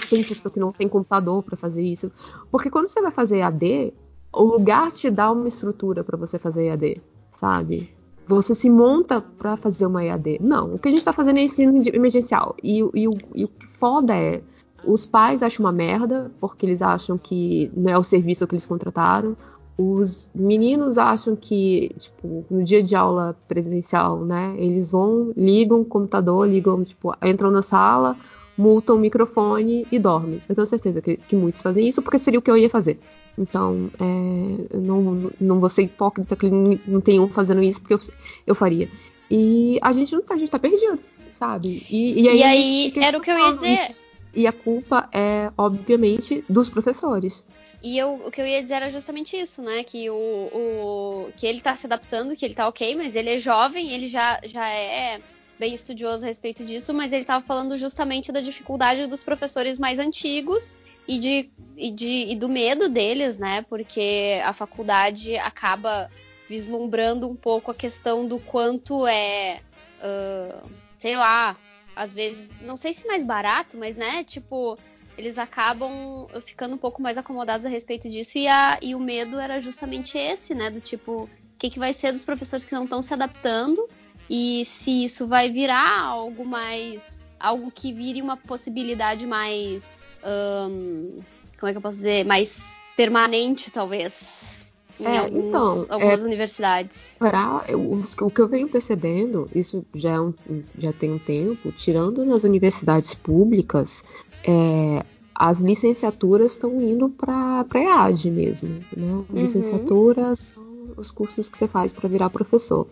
Tem 0.09 0.23
professor 0.23 0.51
que 0.51 0.59
não 0.59 0.71
tem 0.71 0.87
computador 0.87 1.43
para 1.43 1.57
fazer 1.57 1.81
isso. 1.81 2.11
Porque 2.51 2.69
quando 2.69 2.87
você 2.87 3.01
vai 3.01 3.11
fazer 3.11 3.41
AD, 3.41 3.93
o 4.31 4.43
lugar 4.43 4.91
te 4.91 5.09
dá 5.09 5.31
uma 5.31 5.47
estrutura 5.47 6.03
para 6.03 6.17
você 6.17 6.37
fazer 6.37 6.67
EAD, 6.67 7.01
sabe? 7.31 7.93
Você 8.27 8.53
se 8.53 8.69
monta 8.69 9.19
para 9.19 9.57
fazer 9.57 9.87
uma 9.87 10.03
EAD. 10.03 10.37
Não, 10.39 10.75
o 10.75 10.79
que 10.79 10.87
a 10.87 10.91
gente 10.91 10.99
está 10.99 11.11
fazendo 11.11 11.39
é 11.39 11.43
ensino 11.43 11.81
emergencial. 11.91 12.55
E, 12.63 12.79
e, 12.79 13.09
e, 13.33 13.43
o 13.43 13.47
que 13.47 13.67
foda 13.67 14.15
é, 14.15 14.41
os 14.85 15.05
pais 15.05 15.41
acham 15.41 15.65
uma 15.65 15.71
merda, 15.71 16.31
porque 16.39 16.65
eles 16.65 16.81
acham 16.81 17.17
que 17.17 17.71
não 17.75 17.91
é 17.91 17.97
o 17.97 18.03
serviço 18.03 18.45
que 18.45 18.53
eles 18.53 18.67
contrataram. 18.67 19.35
Os 19.75 20.29
meninos 20.35 20.97
acham 20.97 21.35
que, 21.35 21.91
tipo, 21.97 22.45
no 22.51 22.63
dia 22.63 22.83
de 22.83 22.95
aula 22.95 23.35
presencial, 23.47 24.23
né, 24.23 24.53
eles 24.57 24.91
vão, 24.91 25.33
ligam 25.35 25.81
o 25.81 25.85
computador, 25.85 26.47
ligam, 26.47 26.83
tipo, 26.83 27.15
entram 27.23 27.49
na 27.49 27.61
sala, 27.61 28.15
multam 28.59 28.97
o 28.97 28.99
microfone 28.99 29.87
e 29.89 29.97
dormem. 29.97 30.41
Eu 30.49 30.53
tenho 30.53 30.67
certeza 30.67 31.01
que, 31.01 31.15
que 31.15 31.35
muitos 31.35 31.61
fazem 31.61 31.87
isso, 31.87 32.01
porque 32.01 32.19
seria 32.19 32.39
o 32.39 32.43
que 32.43 32.51
eu 32.51 32.57
ia 32.57 32.69
fazer. 32.69 32.99
Então, 33.39 33.89
é, 33.97 34.77
não, 34.77 35.31
não 35.39 35.59
vou 35.61 35.69
ser 35.69 35.83
hipócrita 35.83 36.35
que 36.35 36.49
não 36.51 36.99
tem 36.99 37.21
um 37.21 37.29
fazendo 37.29 37.63
isso, 37.63 37.79
porque 37.79 37.93
eu, 37.93 37.99
eu 38.45 38.53
faria. 38.53 38.89
E 39.31 39.79
a 39.81 39.93
gente 39.93 40.13
não 40.13 40.21
tá, 40.21 40.33
a 40.33 40.37
gente 40.37 40.51
tá 40.51 40.59
perdido, 40.59 40.99
sabe? 41.35 41.85
E, 41.89 42.21
e 42.21 42.27
aí, 42.27 42.37
e 42.37 42.43
aí 42.43 42.93
era 42.97 43.17
o 43.17 43.21
que 43.21 43.31
eu 43.31 43.39
ia 43.39 43.53
dizer. 43.53 43.91
E 44.35 44.45
a 44.45 44.51
culpa 44.51 45.07
é, 45.13 45.49
obviamente, 45.57 46.43
dos 46.49 46.69
professores. 46.69 47.45
E 47.81 47.97
eu, 47.97 48.15
o 48.25 48.29
que 48.29 48.41
eu 48.41 48.45
ia 48.45 48.61
dizer 48.61 48.75
era 48.75 48.91
justamente 48.91 49.37
isso, 49.37 49.61
né? 49.61 49.85
Que, 49.85 50.09
o, 50.09 50.13
o, 50.13 51.29
que 51.37 51.47
ele 51.47 51.61
tá 51.61 51.73
se 51.77 51.85
adaptando, 51.85 52.35
que 52.35 52.43
ele 52.43 52.53
tá 52.53 52.67
ok, 52.67 52.93
mas 52.95 53.15
ele 53.15 53.29
é 53.29 53.37
jovem, 53.37 53.89
ele 53.91 54.09
já, 54.09 54.37
já 54.45 54.67
é 54.67 55.21
bem 55.57 55.73
estudioso 55.73 56.25
a 56.25 56.27
respeito 56.27 56.65
disso, 56.65 56.93
mas 56.93 57.13
ele 57.13 57.21
estava 57.21 57.43
falando 57.43 57.77
justamente 57.77 58.33
da 58.33 58.41
dificuldade 58.41 59.07
dos 59.07 59.23
professores 59.23 59.79
mais 59.79 59.97
antigos 59.97 60.75
e, 61.09 61.17
de, 61.17 61.49
e, 61.75 61.89
de, 61.89 62.25
e 62.29 62.35
do 62.35 62.47
medo 62.47 62.87
deles, 62.87 63.39
né? 63.39 63.63
Porque 63.63 64.39
a 64.45 64.53
faculdade 64.53 65.35
acaba 65.37 66.07
vislumbrando 66.47 67.27
um 67.27 67.35
pouco 67.35 67.71
a 67.71 67.75
questão 67.75 68.27
do 68.27 68.39
quanto 68.39 69.07
é, 69.07 69.61
uh, 69.97 70.69
sei 70.99 71.15
lá, 71.15 71.57
às 71.95 72.13
vezes, 72.13 72.51
não 72.61 72.77
sei 72.77 72.93
se 72.93 73.07
mais 73.07 73.25
barato, 73.25 73.75
mas 73.75 73.95
né, 73.95 74.23
tipo, 74.23 74.77
eles 75.17 75.39
acabam 75.39 76.27
ficando 76.45 76.75
um 76.75 76.77
pouco 76.77 77.01
mais 77.01 77.17
acomodados 77.17 77.65
a 77.65 77.69
respeito 77.69 78.07
disso 78.07 78.37
e, 78.37 78.47
a, 78.47 78.77
e 78.79 78.93
o 78.93 78.99
medo 78.99 79.39
era 79.39 79.59
justamente 79.59 80.15
esse, 80.15 80.53
né? 80.53 80.69
Do 80.69 80.79
tipo, 80.79 81.23
o 81.23 81.29
que, 81.57 81.71
que 81.71 81.79
vai 81.79 81.91
ser 81.91 82.11
dos 82.11 82.23
professores 82.23 82.65
que 82.65 82.75
não 82.75 82.83
estão 82.83 83.01
se 83.01 83.15
adaptando 83.15 83.89
e 84.29 84.63
se 84.63 85.05
isso 85.05 85.25
vai 85.25 85.49
virar 85.49 86.01
algo 86.03 86.45
mais. 86.45 87.19
algo 87.39 87.71
que 87.71 87.91
vire 87.91 88.21
uma 88.21 88.37
possibilidade 88.37 89.25
mais. 89.25 89.98
Um, 90.23 91.19
como 91.59 91.69
é 91.69 91.71
que 91.71 91.77
eu 91.77 91.81
posso 91.81 91.97
dizer? 91.97 92.25
Mais 92.25 92.79
permanente, 92.95 93.71
talvez. 93.71 94.65
Em 94.99 95.05
é, 95.05 95.17
alguns, 95.19 95.45
então, 95.45 95.85
algumas 95.89 96.21
é, 96.21 96.23
universidades. 96.23 97.15
Pra, 97.17 97.63
eu, 97.69 98.03
o 98.21 98.29
que 98.29 98.41
eu 98.41 98.47
venho 98.49 98.67
percebendo, 98.67 99.49
isso 99.55 99.85
já, 99.95 100.15
é 100.15 100.19
um, 100.19 100.33
já 100.77 100.91
tem 100.91 101.13
um 101.13 101.19
tempo, 101.19 101.71
tirando 101.71 102.25
nas 102.25 102.43
universidades 102.43 103.13
públicas, 103.13 104.03
é, 104.43 105.05
as 105.33 105.61
licenciaturas 105.61 106.51
estão 106.51 106.81
indo 106.81 107.09
para 107.09 107.65
a 107.69 108.09
EAD 108.09 108.29
mesmo. 108.29 108.69
Né? 108.95 109.11
Uhum. 109.11 109.25
Licenciaturas 109.31 110.39
são 110.39 110.63
os 110.97 111.11
cursos 111.11 111.47
que 111.47 111.57
você 111.57 111.67
faz 111.67 111.93
para 111.93 112.09
virar 112.09 112.29
professor. 112.29 112.85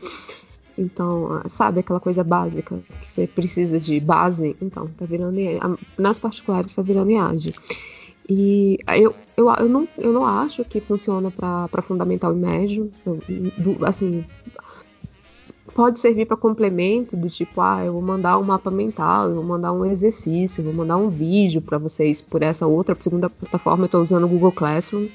Então, 0.78 1.42
sabe 1.48 1.80
aquela 1.80 2.00
coisa 2.00 2.24
básica 2.24 2.80
que 3.02 3.08
você 3.08 3.26
precisa 3.26 3.80
de 3.80 4.00
base? 4.00 4.56
Então, 4.62 4.88
tá 4.96 5.06
virando 5.06 5.38
nas 5.98 6.20
particulares 6.20 6.76
tá 6.76 6.82
virando 6.82 7.12
IAD. 7.12 7.56
E 8.30 8.78
eu, 8.88 9.16
eu, 9.38 9.50
eu, 9.50 9.70
não, 9.70 9.88
eu 9.98 10.14
não 10.14 10.26
acho 10.26 10.64
que 10.66 10.82
funciona 10.82 11.32
para 11.32 11.82
fundamental 11.82 12.34
e 12.34 12.38
médio. 12.38 12.92
Eu, 13.06 13.20
assim, 13.86 14.26
pode 15.74 16.00
servir 16.00 16.26
para 16.26 16.36
complemento 16.36 17.16
do 17.16 17.30
tipo, 17.30 17.62
ah, 17.62 17.86
eu 17.86 17.94
vou 17.94 18.02
mandar 18.02 18.38
um 18.38 18.44
mapa 18.44 18.70
mental, 18.70 19.30
eu 19.30 19.36
vou 19.36 19.44
mandar 19.44 19.72
um 19.72 19.86
exercício, 19.86 20.62
eu 20.62 20.66
vou 20.66 20.74
mandar 20.74 20.98
um 20.98 21.10
vídeo 21.10 21.62
para 21.62 21.78
vocês 21.78 22.22
por 22.22 22.42
essa 22.42 22.68
outra 22.68 22.96
segunda 23.00 23.30
plataforma. 23.30 23.84
Eu 23.84 23.86
estou 23.86 24.02
usando 24.02 24.26
o 24.26 24.28
Google 24.28 24.52
Classroom, 24.52 25.08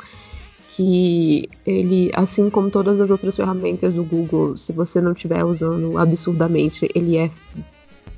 que 0.74 1.48
ele, 1.66 2.10
assim 2.14 2.48
como 2.50 2.70
todas 2.70 3.00
as 3.00 3.10
outras 3.10 3.36
ferramentas 3.36 3.94
do 3.94 4.04
Google, 4.04 4.56
se 4.56 4.72
você 4.72 5.00
não 5.00 5.12
estiver 5.12 5.44
usando 5.44 5.98
absurdamente, 5.98 6.88
ele 6.94 7.16
é 7.16 7.30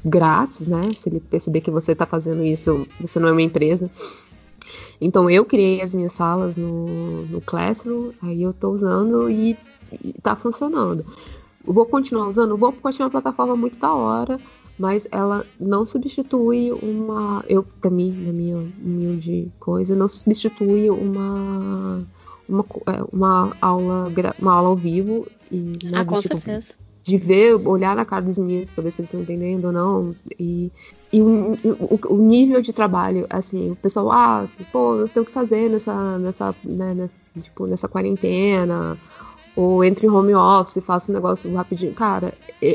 grátis, 0.04 0.68
né? 0.68 0.92
Se 0.94 1.08
ele 1.08 1.20
perceber 1.20 1.60
que 1.60 1.70
você 1.70 1.92
está 1.92 2.06
fazendo 2.06 2.44
isso, 2.44 2.86
você 3.00 3.18
não 3.18 3.28
é 3.28 3.32
uma 3.32 3.42
empresa. 3.42 3.90
Então 5.00 5.28
eu 5.28 5.44
criei 5.44 5.82
as 5.82 5.92
minhas 5.92 6.12
salas 6.12 6.56
no, 6.56 7.26
no 7.26 7.40
Classroom, 7.40 8.12
aí 8.22 8.42
eu 8.42 8.50
estou 8.50 8.74
usando 8.74 9.28
e, 9.28 9.56
está 10.16 10.36
funcionando 10.36 11.04
vou 11.64 11.86
continuar 11.86 12.28
usando? 12.28 12.56
Vou 12.56 12.72
porque 12.72 12.86
eu 12.86 12.88
achei 12.90 13.04
uma 13.04 13.10
plataforma 13.10 13.56
muito 13.56 13.78
da 13.78 13.92
hora, 13.92 14.38
mas 14.78 15.08
ela 15.10 15.46
não 15.58 15.86
substitui 15.86 16.72
uma. 16.72 17.44
Eu, 17.48 17.62
pra 17.62 17.90
mim, 17.90 18.12
na 18.12 18.32
minha 18.32 18.56
humilde 18.56 19.52
coisa, 19.58 19.96
não 19.96 20.08
substitui 20.08 20.90
uma. 20.90 22.04
Uma, 22.48 22.64
é, 22.86 23.02
uma 23.12 23.56
aula 23.60 24.12
uma 24.38 24.52
aula 24.52 24.68
ao 24.68 24.76
vivo 24.76 25.26
e 25.50 25.72
né, 25.84 26.00
ah, 26.00 26.04
com 26.04 26.20
tipo, 26.20 26.36
certeza 26.36 26.74
de 27.04 27.18
ver, 27.18 27.54
olhar 27.68 27.94
na 27.94 28.04
cara 28.04 28.22
dos 28.22 28.38
meninos 28.38 28.70
para 28.70 28.82
ver 28.82 28.90
se 28.90 29.02
eles 29.02 29.10
estão 29.10 29.20
entendendo 29.20 29.66
ou 29.66 29.72
não. 29.72 30.16
E, 30.40 30.72
e 31.12 31.20
o, 31.20 31.52
o, 31.52 32.00
o, 32.14 32.16
nível 32.16 32.62
de 32.62 32.72
trabalho, 32.72 33.26
assim, 33.28 33.70
o 33.70 33.76
pessoal, 33.76 34.10
ah, 34.10 34.48
pô, 34.72 34.96
eu 34.96 35.08
tenho 35.08 35.26
que 35.26 35.30
fazer 35.30 35.68
nessa, 35.68 36.18
nessa, 36.18 36.54
né, 36.64 36.94
nessa, 36.94 37.12
tipo, 37.38 37.66
nessa 37.66 37.88
quarentena, 37.88 38.96
ou 39.54 39.84
entre 39.84 40.06
em 40.06 40.10
home 40.10 40.34
office, 40.34 40.82
faço 40.82 41.12
um 41.12 41.14
negócio 41.14 41.52
rapidinho. 41.54 41.92
Cara, 41.92 42.32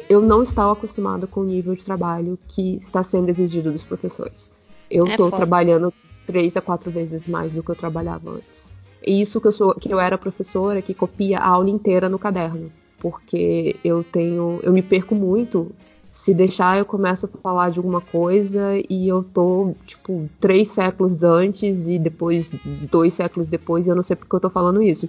eu 0.08 0.22
não 0.22 0.44
estava 0.44 0.74
acostumada 0.74 1.26
com 1.26 1.42
o 1.42 1.46
nível 1.46 1.74
de 1.74 1.84
trabalho 1.84 2.38
que 2.48 2.76
está 2.76 3.02
sendo 3.02 3.30
exigido 3.30 3.72
dos 3.72 3.84
professores. 3.84 4.52
Eu 4.92 5.08
estou 5.08 5.30
é 5.30 5.32
trabalhando 5.32 5.92
três 6.28 6.56
a 6.56 6.62
quatro 6.62 6.92
vezes 6.92 7.28
mais 7.28 7.52
do 7.52 7.64
que 7.64 7.72
eu 7.72 7.76
trabalhava 7.76 8.30
antes. 8.30 8.69
E 9.06 9.22
isso 9.22 9.40
que 9.40 9.48
eu 9.48 9.52
sou, 9.52 9.74
que 9.74 9.92
eu 9.92 10.00
era 10.00 10.18
professora 10.18 10.82
que 10.82 10.94
copia 10.94 11.40
a 11.40 11.48
aula 11.48 11.70
inteira 11.70 12.10
no 12.10 12.20
caderno, 12.20 12.72
porque 13.00 13.76
eu 13.84 14.04
tenho, 14.04 14.60
eu 14.62 14.72
me 14.72 14.82
perco 14.82 15.16
muito. 15.16 15.72
Se 16.12 16.34
deixar, 16.34 16.78
eu 16.78 16.86
começo 16.86 17.28
a 17.28 17.38
falar 17.42 17.70
de 17.70 17.80
alguma 17.80 18.02
coisa 18.02 18.74
e 18.90 19.08
eu 19.08 19.24
tô, 19.24 19.74
tipo, 19.86 20.28
três 20.40 20.68
séculos 20.68 21.24
antes 21.24 21.88
e 21.88 21.98
depois, 21.98 22.52
dois 22.92 23.14
séculos 23.14 23.48
depois, 23.48 23.88
e 23.88 23.90
eu 23.90 23.96
não 23.96 24.04
sei 24.04 24.16
porque 24.16 24.36
eu 24.36 24.40
tô 24.40 24.50
falando 24.50 24.82
isso. 24.82 25.08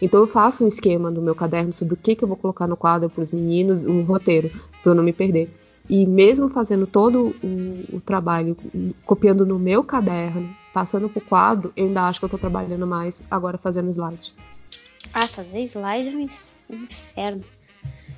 Então 0.00 0.20
eu 0.20 0.26
faço 0.26 0.64
um 0.64 0.68
esquema 0.68 1.10
no 1.10 1.22
meu 1.22 1.34
caderno 1.34 1.72
sobre 1.72 1.94
o 1.94 1.96
que, 1.96 2.14
que 2.14 2.22
eu 2.22 2.28
vou 2.28 2.36
colocar 2.36 2.68
no 2.68 2.76
quadro 2.76 3.08
para 3.08 3.24
os 3.24 3.32
meninos, 3.32 3.84
um 3.84 4.02
roteiro, 4.02 4.50
para 4.82 4.92
eu 4.92 4.94
não 4.94 5.02
me 5.02 5.12
perder. 5.12 5.50
E 5.88 6.06
mesmo 6.06 6.48
fazendo 6.48 6.86
todo 6.86 7.34
o, 7.42 7.96
o, 7.96 8.00
trabalho, 8.00 8.56
copiando 9.04 9.44
no 9.44 9.58
meu 9.58 9.82
caderno, 9.82 10.48
passando 10.72 11.08
para 11.08 11.18
o 11.18 11.24
quadro, 11.24 11.72
eu 11.76 11.86
ainda 11.86 12.02
acho 12.02 12.18
que 12.18 12.24
eu 12.24 12.28
estou 12.28 12.38
trabalhando 12.38 12.86
mais 12.86 13.22
agora 13.30 13.58
fazendo 13.58 13.90
slide. 13.90 14.34
Ah, 15.12 15.26
fazer 15.26 15.60
slide 15.64 16.08
é 16.08 16.16
um 16.16 16.20
inferno. 16.20 17.42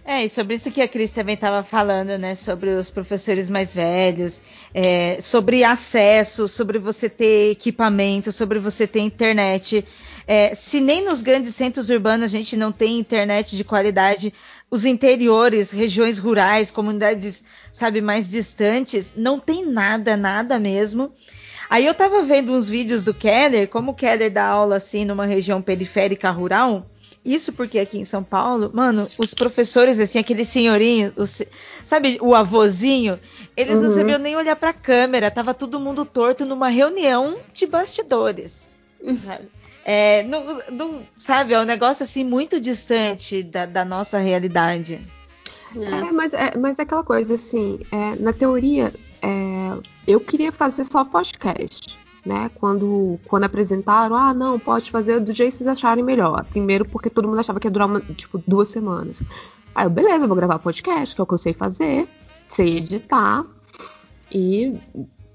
É, 0.07 0.23
e 0.23 0.29
sobre 0.29 0.55
isso 0.55 0.71
que 0.71 0.83
a 0.83 0.87
Cris 0.87 1.13
também 1.13 1.35
estava 1.35 1.63
falando, 1.63 2.19
né? 2.19 2.35
Sobre 2.35 2.69
os 2.71 2.91
professores 2.91 3.49
mais 3.49 3.73
velhos, 3.73 4.43
é, 4.75 5.19
sobre 5.19 5.65
acesso, 5.65 6.47
sobre 6.47 6.79
você 6.79 7.09
ter 7.09 7.53
equipamento, 7.53 8.31
sobre 8.31 8.59
você 8.59 8.87
ter 8.87 9.01
internet. 9.01 9.83
É, 10.27 10.55
se 10.55 10.79
nem 10.79 11.03
nos 11.03 11.23
grandes 11.23 11.55
centros 11.55 11.89
urbanos 11.89 12.27
a 12.27 12.29
gente 12.29 12.55
não 12.55 12.71
tem 12.71 12.99
internet 12.99 13.57
de 13.57 13.65
qualidade, 13.65 14.33
os 14.71 14.85
interiores, 14.85 15.71
regiões 15.71 16.19
rurais, 16.19 16.71
comunidades, 16.71 17.45
sabe, 17.73 18.01
mais 18.01 18.31
distantes, 18.31 19.13
não 19.17 19.39
tem 19.39 19.65
nada, 19.65 20.17
nada 20.17 20.59
mesmo. 20.59 21.13
Aí 21.71 21.87
eu 21.87 21.95
tava 21.95 22.23
vendo 22.23 22.53
uns 22.53 22.69
vídeos 22.69 23.05
do 23.05 23.15
Keller, 23.15 23.69
como 23.69 23.93
o 23.93 23.95
Keller 23.95 24.31
dá 24.31 24.47
aula 24.47 24.77
assim 24.77 25.05
numa 25.05 25.27
região 25.27 25.63
periférica 25.63 26.31
rural. 26.31 26.87
Isso 27.25 27.55
porque 27.55 27.79
aqui 27.79 27.99
em 27.99 28.05
São 28.05 28.23
Paulo, 28.23 28.71
mano, 28.75 29.09
os 29.17 29.33
professores, 29.33 29.99
assim, 29.99 30.19
aquele 30.19 30.45
senhorinho, 30.45 31.11
os, 31.17 31.43
sabe, 31.83 32.19
o 32.21 32.35
avôzinho, 32.35 33.19
eles 33.57 33.79
uhum. 33.79 33.85
não 33.85 33.91
sabiam 33.91 34.19
nem 34.19 34.37
olhar 34.37 34.57
pra 34.57 34.75
câmera, 34.75 35.31
tava 35.31 35.55
todo 35.55 35.81
mundo 35.81 36.05
torto 36.05 36.45
numa 36.45 36.69
reunião 36.69 37.39
de 37.55 37.67
bastidores. 37.67 38.73
Sabe? 39.17 39.49
É, 39.85 40.23
no, 40.23 40.63
no, 40.71 41.03
sabe, 41.17 41.53
é 41.53 41.61
um 41.61 41.65
negócio 41.65 42.05
assim 42.05 42.25
muito 42.25 42.59
distante 42.59 43.43
da, 43.43 43.67
da 43.67 43.85
nossa 43.85 44.19
realidade. 44.19 44.99
É, 45.77 46.11
mas, 46.11 46.33
é, 46.33 46.57
mas 46.57 46.79
é 46.79 46.83
aquela 46.83 47.03
coisa 47.03 47.35
assim, 47.35 47.81
é, 47.93 48.17
na 48.17 48.33
teoria, 48.33 48.95
é, 49.21 49.79
eu 50.07 50.21
queria 50.21 50.53
fazer 50.53 50.85
só 50.85 51.05
podcast, 51.05 51.99
né? 52.25 52.51
Quando, 52.55 53.19
quando 53.27 53.45
apresentaram, 53.45 54.17
ah, 54.17 54.33
não, 54.33 54.59
pode 54.59 54.91
fazer 54.91 55.21
do 55.21 55.33
jeito 55.33 55.53
que 55.53 55.59
vocês 55.59 55.69
acharem 55.69 56.03
melhor. 56.03 56.45
Primeiro 56.45 56.85
porque 56.85 57.11
todo 57.11 57.29
mundo 57.29 57.41
achava 57.41 57.61
que 57.61 57.67
ia 57.67 57.71
durar 57.71 57.89
uma, 57.89 58.01
tipo 58.01 58.43
duas 58.47 58.69
semanas. 58.69 59.23
Aí 59.75 59.85
eu, 59.85 59.91
beleza, 59.91 60.27
vou 60.27 60.37
gravar 60.37 60.59
podcast, 60.61 61.15
que 61.15 61.21
é 61.21 61.25
o 61.25 61.27
que 61.27 61.35
eu 61.35 61.39
sei 61.39 61.53
fazer, 61.53 62.09
sei 62.47 62.77
editar 62.77 63.45
e, 64.31 64.79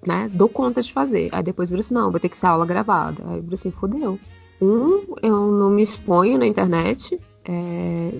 né, 0.07 0.29
dou 0.33 0.47
conta 0.49 0.81
de 0.81 0.91
fazer. 0.91 1.29
Aí 1.33 1.43
depois 1.43 1.69
vira 1.69 1.81
assim, 1.81 1.93
não, 1.93 2.09
vai 2.09 2.21
ter 2.21 2.29
que 2.29 2.37
ser 2.37 2.47
aula 2.47 2.65
gravada. 2.65 3.21
Aí 3.27 3.41
vira 3.41 3.55
assim, 3.55 3.71
fodeu. 3.71 4.17
Um, 4.62 5.16
eu 5.22 5.51
não 5.51 5.70
me 5.70 5.82
exponho 5.82 6.38
na 6.38 6.45
internet. 6.45 7.20
É, 7.45 8.14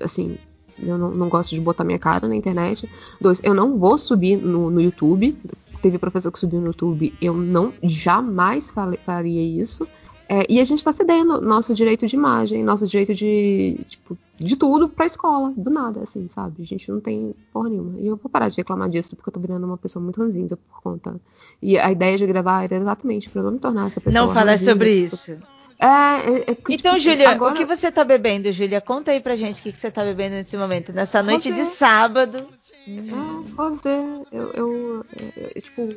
assim, 0.00 0.38
eu 0.78 0.98
não, 0.98 1.10
não, 1.10 1.28
gosto 1.28 1.54
de 1.54 1.60
botar 1.60 1.84
minha 1.84 1.98
cara 1.98 2.26
na 2.26 2.34
internet. 2.34 2.88
Dois, 3.20 3.42
eu 3.44 3.54
não 3.54 3.78
vou 3.78 3.96
subir 3.98 4.36
no, 4.36 4.70
no 4.70 4.80
YouTube. 4.80 5.36
Teve 5.82 5.98
professor 5.98 6.32
que 6.32 6.38
subiu 6.38 6.60
no 6.60 6.68
YouTube, 6.68 7.12
eu 7.20 7.34
não 7.34 7.70
jamais 7.82 8.72
faria 9.04 9.42
isso. 9.60 9.86
É, 10.26 10.46
e 10.48 10.58
a 10.58 10.64
gente 10.64 10.78
está 10.78 10.92
cedendo 10.92 11.40
nosso 11.42 11.74
direito 11.74 12.06
de 12.06 12.16
imagem, 12.16 12.64
nosso 12.64 12.86
direito 12.86 13.14
de, 13.14 13.78
tipo, 13.86 14.16
de 14.38 14.56
tudo 14.56 14.88
pra 14.88 15.04
escola, 15.04 15.52
do 15.54 15.68
nada, 15.68 16.00
assim, 16.00 16.26
sabe? 16.28 16.62
A 16.62 16.64
gente 16.64 16.90
não 16.90 17.00
tem 17.00 17.34
porra 17.52 17.68
nenhuma. 17.68 18.00
E 18.00 18.06
eu 18.06 18.16
vou 18.16 18.30
parar 18.30 18.48
de 18.48 18.56
reclamar 18.56 18.88
disso, 18.88 19.14
porque 19.14 19.28
eu 19.28 19.32
tô 19.34 19.38
virando 19.38 19.66
uma 19.66 19.76
pessoa 19.76 20.02
muito 20.02 20.18
ranzinza 20.18 20.56
por 20.56 20.80
conta. 20.82 21.20
E 21.60 21.78
a 21.78 21.92
ideia 21.92 22.16
de 22.16 22.26
gravar 22.26 22.64
era 22.64 22.76
exatamente 22.76 23.28
pra 23.28 23.40
eu 23.40 23.44
não 23.44 23.52
me 23.52 23.58
tornar 23.58 23.86
essa 23.86 24.00
pessoa. 24.00 24.26
Não 24.26 24.32
falar 24.32 24.58
sobre 24.58 24.94
isso. 24.94 25.36
É, 25.78 25.86
é, 25.86 26.50
é 26.50 26.54
porque, 26.54 26.74
Então, 26.74 26.92
tipo, 26.94 27.04
Júlia, 27.10 27.30
agora- 27.30 27.52
o 27.52 27.56
que 27.56 27.64
você 27.64 27.90
tá 27.90 28.04
bebendo, 28.04 28.50
Júlia? 28.52 28.80
Conta 28.80 29.10
aí 29.10 29.20
pra 29.20 29.36
gente 29.36 29.60
o 29.60 29.62
que, 29.62 29.72
que 29.72 29.78
você 29.78 29.90
tá 29.90 30.02
bebendo 30.04 30.36
nesse 30.36 30.56
momento, 30.56 30.92
nessa 30.92 31.22
noite 31.22 31.52
de 31.52 31.64
sábado. 31.64 32.46
É, 32.86 33.54
Rosé, 33.56 34.04
eu, 34.30 34.52
eu, 34.54 35.04
é, 35.36 35.58
é, 35.58 35.60
tipo, 35.60 35.88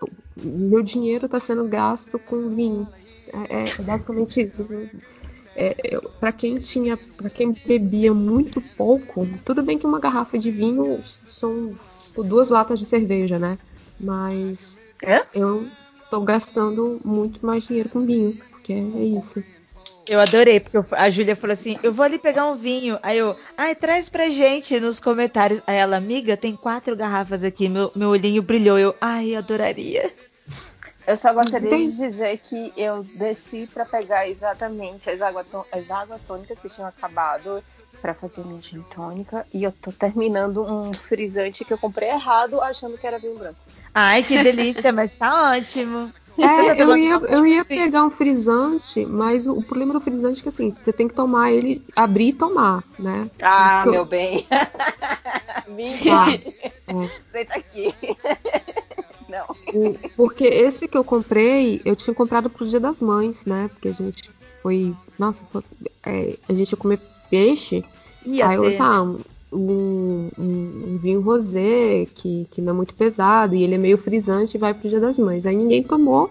eu- 0.00 0.10
meu 0.42 0.82
dinheiro 0.82 1.28
tá 1.28 1.38
sendo 1.40 1.64
gasto 1.68 2.18
com 2.18 2.48
vinho. 2.54 2.88
É, 3.48 3.70
é 3.70 3.82
basicamente 3.82 4.42
isso. 4.42 4.66
É, 5.54 5.74
eu, 5.96 6.00
para 6.18 6.32
quem 6.32 6.56
tinha, 6.58 6.96
para 7.16 7.28
quem 7.30 7.54
bebia 7.64 8.12
muito 8.12 8.60
pouco, 8.60 9.28
tudo 9.44 9.62
bem 9.62 9.78
que 9.78 9.86
uma 9.86 10.00
garrafa 10.00 10.38
de 10.38 10.50
vinho 10.50 11.02
são 11.34 11.74
tipo, 12.08 12.22
duas 12.24 12.48
latas 12.48 12.80
de 12.80 12.86
cerveja, 12.86 13.38
né? 13.38 13.58
Mas 14.00 14.80
Hã? 15.06 15.22
eu 15.34 15.70
tô 16.10 16.20
gastando 16.22 17.00
muito 17.04 17.44
mais 17.44 17.64
dinheiro 17.64 17.88
com 17.90 18.00
vinho, 18.04 18.36
porque 18.62 18.72
é 18.74 19.04
isso. 19.18 19.44
Eu 20.08 20.20
adorei, 20.20 20.58
porque 20.60 20.76
eu- 20.76 20.84
a 20.92 21.10
Júlia 21.10 21.36
falou 21.36 21.52
assim: 21.52 21.78
eu 21.82 21.92
vou 21.92 22.04
ali 22.04 22.18
pegar 22.18 22.46
um 22.46 22.54
vinho. 22.54 22.98
Aí 23.02 23.18
eu, 23.18 23.36
ai, 23.56 23.74
traz 23.74 24.08
pra 24.08 24.28
gente 24.30 24.78
nos 24.80 25.00
comentários. 25.00 25.62
Aí 25.66 25.76
ela, 25.76 25.96
amiga, 25.96 26.36
tem 26.36 26.56
quatro 26.56 26.96
garrafas 26.96 27.44
aqui. 27.44 27.68
Meu, 27.68 27.90
meu 27.94 28.10
olhinho 28.10 28.42
brilhou. 28.42 28.78
Eu, 28.78 28.94
ai, 29.00 29.34
adoraria. 29.34 30.10
Eu 31.06 31.16
só 31.16 31.32
gostaria 31.32 31.68
Tem- 31.68 31.88
de 31.90 31.96
dizer 31.96 32.38
que 32.38 32.72
eu 32.76 33.02
desci 33.02 33.68
pra 33.72 33.84
pegar 33.84 34.28
exatamente 34.28 35.10
as, 35.10 35.20
água 35.20 35.44
to- 35.44 35.66
as 35.72 35.90
águas 35.90 36.22
tônicas 36.22 36.60
que 36.60 36.68
tinham 36.68 36.88
acabado 36.88 37.62
pra 38.00 38.14
fazer 38.14 38.44
minha 38.44 38.60
gin 38.60 38.82
tônica 38.94 39.46
e 39.52 39.62
eu 39.64 39.72
tô 39.72 39.90
terminando 39.92 40.64
um 40.64 40.92
frisante 40.92 41.64
que 41.64 41.72
eu 41.72 41.78
comprei 41.78 42.08
errado 42.08 42.60
achando 42.60 42.96
que 42.98 43.06
era 43.06 43.18
vinho 43.18 43.36
branco. 43.36 43.56
Ai, 43.94 44.22
que 44.22 44.42
delícia, 44.42 44.92
mas 44.92 45.12
tá 45.12 45.52
ótimo. 45.52 46.12
É, 46.38 46.74
tá 46.74 46.82
eu 46.82 46.96
ia, 46.96 47.14
eu 47.14 47.46
ia 47.46 47.64
coisa 47.64 47.84
pegar 47.84 48.04
um 48.04 48.10
frisante, 48.10 49.04
mas 49.06 49.46
o, 49.46 49.52
o 49.58 49.62
problema 49.62 49.92
do 49.92 50.00
frisante 50.00 50.40
é 50.40 50.42
que 50.42 50.48
assim, 50.48 50.74
você 50.82 50.92
tem 50.92 51.06
que 51.08 51.14
tomar 51.14 51.52
ele, 51.52 51.84
abrir 51.94 52.28
e 52.28 52.32
tomar, 52.32 52.82
né? 52.98 53.30
Ah, 53.42 53.82
eu- 53.86 53.92
meu 53.92 54.04
bem. 54.04 54.46
Vim 55.76 55.92
Ah, 56.10 56.32
é. 56.32 57.10
Senta 57.30 57.54
aqui. 57.54 57.94
Não. 59.28 59.46
O- 59.72 59.98
porque 60.16 60.44
esse 60.44 60.86
que 60.88 60.96
eu 60.96 61.04
comprei, 61.04 61.80
eu 61.84 61.96
tinha 61.96 62.14
comprado 62.14 62.50
pro 62.50 62.66
Dia 62.66 62.80
das 62.80 63.00
Mães, 63.00 63.46
né? 63.46 63.68
Porque 63.72 63.88
a 63.88 63.92
gente 63.92 64.30
foi. 64.62 64.94
Nossa, 65.18 65.46
foi- 65.52 65.62
é, 66.04 66.36
a 66.48 66.52
gente 66.52 66.70
ia 66.72 66.76
comer 66.76 67.00
peixe. 67.30 67.84
Ia 68.26 68.48
aí 68.48 68.56
eu 68.56 68.62
ter. 68.62 68.70
pensei, 68.70 68.84
ah, 68.84 69.14
um, 69.52 70.28
um- 70.38 70.94
um 70.94 70.98
vinho 70.98 71.20
rosé, 71.20 72.06
que, 72.14 72.46
que 72.50 72.60
não 72.62 72.72
é 72.72 72.76
muito 72.76 72.94
pesado, 72.94 73.54
e 73.54 73.62
ele 73.62 73.74
é 73.74 73.78
meio 73.78 73.98
frisante 73.98 74.56
e 74.56 74.60
vai 74.60 74.72
pro 74.74 74.88
Dia 74.88 75.00
das 75.00 75.18
Mães. 75.18 75.44
Aí 75.46 75.56
ninguém 75.56 75.82
tomou. 75.82 76.30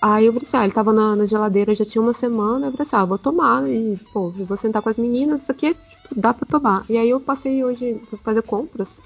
Aí 0.00 0.26
eu 0.26 0.32
falei 0.34 0.46
assim, 0.46 0.56
ah, 0.58 0.64
ele 0.64 0.72
tava 0.72 0.92
na, 0.92 1.16
na 1.16 1.24
geladeira 1.26 1.74
já 1.74 1.84
tinha 1.84 2.02
uma 2.02 2.12
semana, 2.12 2.66
eu 2.66 2.70
falei 2.72 2.82
assim, 2.82 2.96
ah, 2.96 3.04
vou 3.06 3.16
tomar, 3.18 3.66
e 3.70 3.98
pô, 4.12 4.32
eu 4.38 4.44
vou 4.44 4.56
sentar 4.56 4.82
com 4.82 4.90
as 4.90 4.98
meninas, 4.98 5.42
isso 5.42 5.50
aqui 5.52 5.72
tipo, 5.72 6.08
dá 6.14 6.34
pra 6.34 6.46
tomar. 6.46 6.84
E 6.90 6.98
aí 6.98 7.08
eu 7.08 7.18
passei 7.20 7.64
hoje 7.64 7.98
pra 8.10 8.18
fazer 8.18 8.42
compras. 8.42 9.00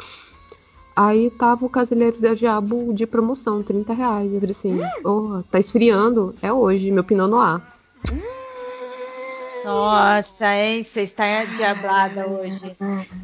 Aí 0.96 1.30
tava 1.30 1.64
o 1.64 1.68
Casileiro 1.70 2.20
da 2.20 2.34
Diabo 2.34 2.92
de 2.92 3.06
promoção, 3.06 3.62
30 3.62 3.92
reais. 3.94 4.32
Eu 4.32 4.40
falei 4.40 4.50
assim, 4.50 4.80
porra, 5.00 5.44
tá 5.48 5.60
esfriando? 5.60 6.34
É 6.42 6.52
hoje, 6.52 6.90
meu 6.90 7.04
Pinot 7.04 7.28
Noir. 7.30 7.60
Nossa, 9.64 10.54
hein? 10.54 10.82
Você 10.82 11.02
está 11.02 11.44
diablada 11.44 12.26
hoje. 12.26 12.76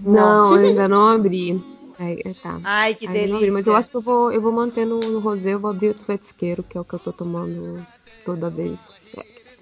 Não, 0.02 0.56
eu 0.56 0.68
ainda 0.68 0.88
não 0.88 1.08
abri. 1.08 1.60
Aí, 1.98 2.20
é, 2.24 2.34
tá. 2.34 2.60
Ai, 2.64 2.94
que 2.94 3.06
não 3.06 3.14
abri, 3.14 3.28
delícia. 3.28 3.52
mas 3.52 3.66
eu 3.66 3.76
acho 3.76 3.90
que 3.90 3.96
eu 3.96 4.00
vou, 4.00 4.32
eu 4.32 4.40
vou 4.40 4.52
manter 4.52 4.84
no, 4.84 4.98
no 4.98 5.20
rosé, 5.20 5.54
eu 5.54 5.60
vou 5.60 5.70
abrir 5.70 5.90
o 5.90 6.04
petisqueiro, 6.04 6.62
que 6.62 6.76
é 6.76 6.80
o 6.80 6.84
que 6.84 6.94
eu 6.94 6.98
tô 6.98 7.12
tomando 7.12 7.86
toda 8.24 8.50
vez. 8.50 8.92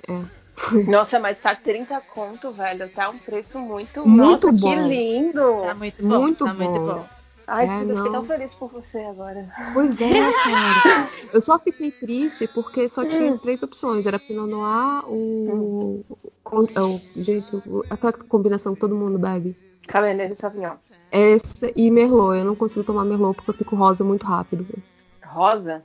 É. 0.09 0.12
é. 0.12 0.23
Nossa, 0.91 1.18
mas 1.18 1.39
tá 1.39 1.55
30 1.55 2.01
conto, 2.01 2.51
velho. 2.53 2.89
Tá 2.91 3.11
um 3.11 3.18
preço 3.18 3.59
muito. 3.59 4.07
Muito 4.07 4.47
Nossa, 4.47 4.53
bom. 4.53 4.70
que 4.70 4.77
lindo. 4.77 5.61
Tá 5.62 5.75
muito 5.75 6.03
bom. 6.03 6.18
Muito 6.18 6.45
tá 6.45 6.55
muito 6.55 6.81
bom. 6.81 7.09
Ai, 7.55 7.66
É, 7.66 7.82
eu 7.82 7.96
fiquei 7.96 8.12
tão 8.12 8.24
feliz 8.24 8.55
por 8.55 8.70
você 8.70 8.98
agora. 9.00 9.53
Pois 9.74 10.00
é, 10.00 10.09
cara. 10.44 11.11
Eu 11.34 11.40
só 11.42 11.59
fiquei 11.59 11.90
triste 11.90 12.46
porque 12.48 12.88
só 12.88 13.03
Hum. 13.03 13.07
tinha 13.09 13.38
três 13.38 13.62
opções. 13.62 14.07
Era 14.07 14.18
Pinot 14.18 14.48
Noir, 14.48 15.05
o. 15.07 16.03
é 16.74 16.80
o- 16.80 17.00
gente, 17.16 17.55
o- 17.57 17.84
aquela 17.90 18.12
combinação 18.12 18.74
que 18.74 18.80
todo 18.80 18.94
mundo 18.94 19.18
bebe. 19.18 19.55
Cabernet 19.86 20.34
Sauvignon. 20.34 20.76
Essa 21.11 21.70
e 21.76 21.90
Merlot. 21.90 22.38
Eu 22.38 22.44
não 22.46 22.55
consigo 22.57 22.84
tomar 22.84 23.05
Merlot 23.05 23.34
porque 23.36 23.50
eu 23.50 23.55
fico 23.55 23.76
rosa 23.76 24.03
muito 24.05 24.24
rápido. 24.26 24.66
Rosa? 25.22 25.82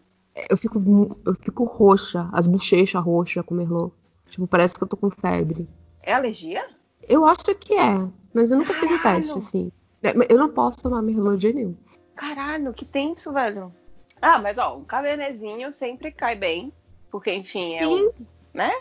Eu 0.49 0.55
fico, 0.55 0.79
eu 1.25 1.33
fico 1.33 1.63
roxa, 1.65 2.29
as 2.31 2.47
bochechas 2.47 3.03
roxas 3.03 3.43
com 3.45 3.55
Merlot. 3.55 3.91
Tipo, 4.29 4.47
parece 4.47 4.75
que 4.75 4.83
eu 4.83 4.87
tô 4.87 4.95
com 4.95 5.09
febre. 5.09 5.67
É 6.01 6.13
alergia? 6.13 6.65
Eu 7.09 7.25
acho 7.25 7.43
que 7.59 7.73
é, 7.73 8.07
mas 8.33 8.51
eu 8.51 8.57
nunca 8.59 8.73
fiz 8.73 8.89
o 8.91 9.01
Caralho. 9.01 9.21
teste, 9.23 9.37
assim. 9.39 9.71
É, 10.03 10.13
Eu 10.29 10.37
não 10.37 10.49
posso 10.49 10.81
tomar 10.83 11.01
Merlot 11.01 11.37
de 11.37 11.53
nenhum. 11.53 11.75
Caralho, 12.15 12.73
que 12.73 12.85
tenso, 12.85 13.31
velho. 13.33 13.73
Ah, 14.21 14.39
mas 14.39 14.57
ó, 14.57 14.77
um 14.77 14.83
cabernezinho 14.83 15.71
sempre 15.71 16.11
cai 16.11 16.35
bem. 16.35 16.71
Porque, 17.11 17.33
enfim, 17.33 17.75
é 17.75 17.83
Sim, 17.83 18.05
o. 18.05 18.13
Né? 18.53 18.71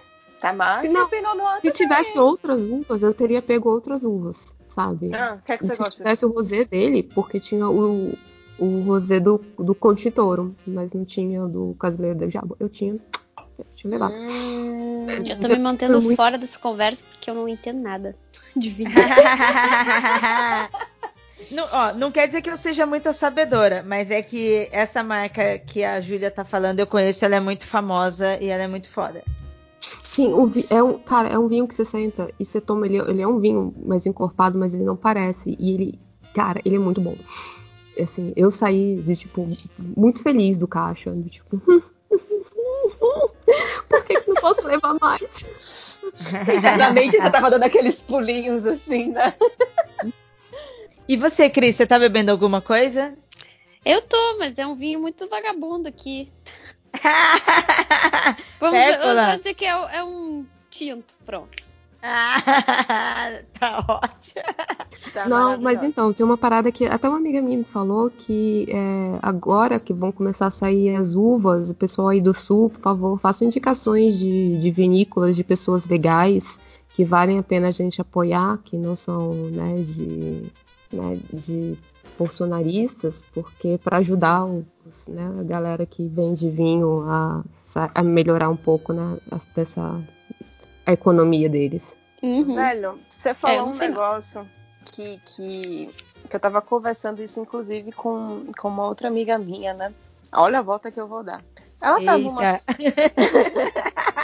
Tá 0.41 0.53
mais. 0.53 0.81
Se 0.81 0.89
não- 0.89 1.09
se 1.09 1.21
também. 1.21 1.73
tivesse 1.73 2.19
outras 2.19 2.59
uvas, 2.59 3.03
eu 3.03 3.14
teria 3.14 3.41
pego 3.41 3.71
outras 3.71 4.03
uvas, 4.03 4.55
sabe? 4.69 5.14
Ah, 5.14 5.39
que 5.45 5.53
é 5.53 5.59
que 5.59 5.64
E 5.64 5.69
você 5.69 5.75
se 5.75 5.79
gosta? 5.83 5.97
tivesse 6.03 6.27
o 6.27 6.31
rosé 6.31 6.64
dele, 6.64 7.03
porque 7.03 7.41
tinha 7.41 7.69
o, 7.69 8.12
o 8.59 8.81
rosé 8.83 9.21
do, 9.21 9.39
do 9.59 9.75
Conte 9.75 10.11
Toro, 10.11 10.55
mas 10.67 10.93
não 10.93 11.05
tinha 11.05 11.45
o 11.45 11.49
do 11.49 11.77
Casileiro 11.79 12.19
da 12.19 12.27
Diabo. 12.27 12.57
Eu 12.61 12.69
tinha. 12.69 12.99
Eu 13.59 13.64
tinha 13.75 13.91
levado. 13.91 14.12
Hum, 14.14 15.07
Eu 15.09 15.41
tô 15.41 15.49
me 15.49 15.59
mantendo 15.59 16.01
muito- 16.03 16.17
fora 16.17 16.37
dessa 16.37 16.59
conversa 16.59 17.03
porque 17.11 17.31
eu 17.31 17.35
não 17.35 17.49
entendo 17.49 17.81
nada 17.81 18.14
de 18.55 18.69
vinho. 18.69 18.91
não, 21.51 21.68
ó, 21.70 21.93
não 21.93 22.11
quer 22.11 22.26
dizer 22.26 22.43
que 22.43 22.51
eu 22.51 22.57
seja 22.57 22.87
muito 22.87 23.12
sabedora, 23.12 23.84
mas 23.87 24.11
é 24.11 24.22
que 24.22 24.68
essa 24.72 25.03
marca 25.03 25.59
que 25.59 25.84
a 25.84 26.01
Júlia 26.01 26.30
tá 26.30 26.45
falando, 26.45 26.80
eu 26.80 26.87
conheço, 26.87 27.24
ela 27.24 27.37
é 27.37 27.41
muito 27.41 27.66
famosa 27.66 28.39
e 28.41 28.49
ela 28.49 28.62
é 28.62 28.68
muito 28.68 28.89
foda. 28.89 29.22
Sim, 30.03 30.32
o 30.32 30.47
vi- 30.47 30.66
é 30.70 30.82
um, 30.82 30.99
cara, 30.99 31.28
é 31.28 31.39
um 31.39 31.47
vinho 31.47 31.68
que 31.68 31.74
você 31.74 31.84
senta 31.84 32.28
e 32.41 32.45
você 32.45 32.61
toma 32.61 32.87
ele, 32.87 32.99
ele 32.99 33.22
é 33.22 33.28
um 33.28 33.39
vinho 33.39 33.74
mais 33.84 34.07
encorpado, 34.07 34.59
mas 34.59 34.74
ele 34.74 34.82
não 34.84 34.97
parece 34.97 35.57
e 35.61 35.72
ele, 35.74 35.99
cara, 36.34 36.61
ele 36.64 36.76
é 36.76 36.78
muito 36.78 37.01
bom. 37.01 37.16
Assim, 38.01 38.32
eu 38.37 38.51
saí 38.51 38.97
de 39.03 39.14
tipo 39.14 39.47
muito 39.97 40.22
feliz 40.22 40.59
do 40.59 40.66
caixa, 40.66 41.11
do 41.12 41.28
tipo, 41.28 41.59
por 43.89 44.05
que, 44.05 44.20
que 44.20 44.28
não 44.28 44.37
posso 44.37 44.66
levar 44.66 44.97
mais? 45.01 45.47
Internamente 46.57 47.16
você 47.16 47.30
tava 47.30 47.51
dando 47.51 47.62
aqueles 47.64 48.03
pulinhos 48.03 48.66
assim, 48.66 49.12
né? 49.12 49.32
E 51.09 51.17
você, 51.17 51.49
Cris, 51.49 51.77
você 51.77 51.87
tá 51.87 51.99
bebendo 51.99 52.33
alguma 52.33 52.61
coisa? 52.61 53.15
Eu 53.85 54.03
tô, 54.03 54.39
mas 54.39 54.59
é 54.59 54.67
um 54.67 54.75
vinho 54.75 55.01
muito 55.01 55.29
vagabundo 55.29 55.89
aqui. 55.89 56.31
Vamos, 58.59 58.79
Pérola. 58.79 59.27
vamos 59.27 59.37
dizer 59.39 59.55
que 59.55 59.65
é, 59.65 59.99
é 59.99 60.03
um 60.03 60.45
tinto, 60.71 61.15
pronto. 61.25 61.63
Ah, 62.03 62.41
tá 63.59 63.85
ótimo. 63.89 64.43
Tá 65.13 65.29
não, 65.29 65.61
mas 65.61 65.83
então, 65.83 66.13
tem 66.13 66.25
uma 66.25 66.37
parada 66.37 66.71
que 66.73 66.87
até 66.87 67.09
uma 67.09 67.19
amiga 67.19 67.41
minha 67.43 67.59
me 67.59 67.65
falou 67.65 68.11
que 68.11 68.67
é, 68.69 69.19
agora 69.23 69.81
que 69.81 69.93
vão 69.93 70.11
começar 70.13 70.47
a 70.47 70.51
sair 70.51 70.95
as 70.97 71.15
uvas, 71.15 71.71
o 71.71 71.75
pessoal 71.75 72.09
aí 72.09 72.21
do 72.21 72.33
sul, 72.35 72.71
por 72.71 72.81
favor, 72.81 73.21
façam 73.21 73.47
indicações 73.47 74.19
de, 74.19 74.59
de 74.59 74.71
vinícolas 74.71 75.37
de 75.37 75.45
pessoas 75.45 75.87
legais 75.87 76.61
que 76.91 77.05
valem 77.05 77.39
a 77.39 77.43
pena 77.43 77.69
a 77.69 77.73
gente 77.73 78.01
apoiar, 78.01 78.59
que 78.65 78.77
não 78.77 78.97
são 78.97 79.33
né, 79.33 79.75
de, 79.83 80.45
né, 80.93 81.18
de 81.32 81.76
bolsonaristas, 82.18 83.22
porque 83.34 83.78
para 83.82 83.99
ajudar 83.99 84.45
os, 84.45 85.07
né, 85.09 85.30
a 85.41 85.43
galera 85.43 85.84
que 85.87 86.07
vende 86.07 86.49
vinho 86.51 87.03
a, 87.09 87.43
a 87.95 88.03
melhorar 88.03 88.49
um 88.49 88.57
pouco 88.57 88.93
né, 88.93 89.18
a- 89.30 89.41
dessa 89.55 90.01
a 90.87 90.93
economia 90.93 91.49
deles. 91.49 91.95
Uhum. 92.22 92.55
Velho, 92.55 92.99
você 93.09 93.30
É, 93.30 93.34
falou 93.34 93.57
não 93.59 93.66
um 93.66 93.70
não. 93.72 93.78
negócio 93.78 94.47
que, 94.93 95.20
que, 95.24 95.91
que 96.30 96.37
eu 96.37 96.41
tava 96.41 96.62
conversando 96.62 97.22
isso, 97.22 97.41
inclusive, 97.41 97.93
com, 97.93 98.47
com 98.59 98.68
uma 98.68 98.87
outra 98.87 99.09
amiga 99.09 99.37
minha, 99.37 99.74
né? 99.74 99.93
Olha 100.32 100.61
a 100.61 100.62
volta 100.62 100.91
que 100.91 101.01
eu 101.01 101.07
vou 101.09 101.22
dar. 101.22 101.43
Ela 101.80 102.01
tá 102.03 102.16
numa. 102.16 102.43
Eita. 102.43 102.61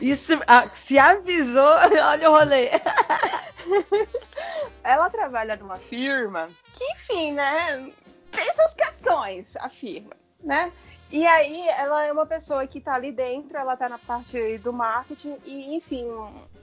Isso, 0.00 0.40
ah, 0.46 0.68
se 0.68 0.98
avisou, 0.98 1.64
olha 2.02 2.30
o 2.30 2.34
rolê. 2.34 2.70
Ela 4.84 5.10
trabalha 5.10 5.56
numa 5.56 5.78
firma 5.78 6.48
que, 6.74 6.84
enfim, 6.92 7.32
né? 7.32 7.92
Tem 8.30 8.52
suas 8.52 8.74
questões, 8.74 9.56
a 9.56 9.68
firma, 9.68 10.12
né? 10.42 10.72
E 11.12 11.26
aí, 11.26 11.68
ela 11.70 12.06
é 12.06 12.12
uma 12.12 12.24
pessoa 12.24 12.64
que 12.68 12.80
tá 12.80 12.94
ali 12.94 13.10
dentro, 13.10 13.58
ela 13.58 13.76
tá 13.76 13.88
na 13.88 13.98
parte 13.98 14.58
do 14.58 14.72
marketing, 14.72 15.36
e, 15.44 15.74
enfim, 15.74 16.06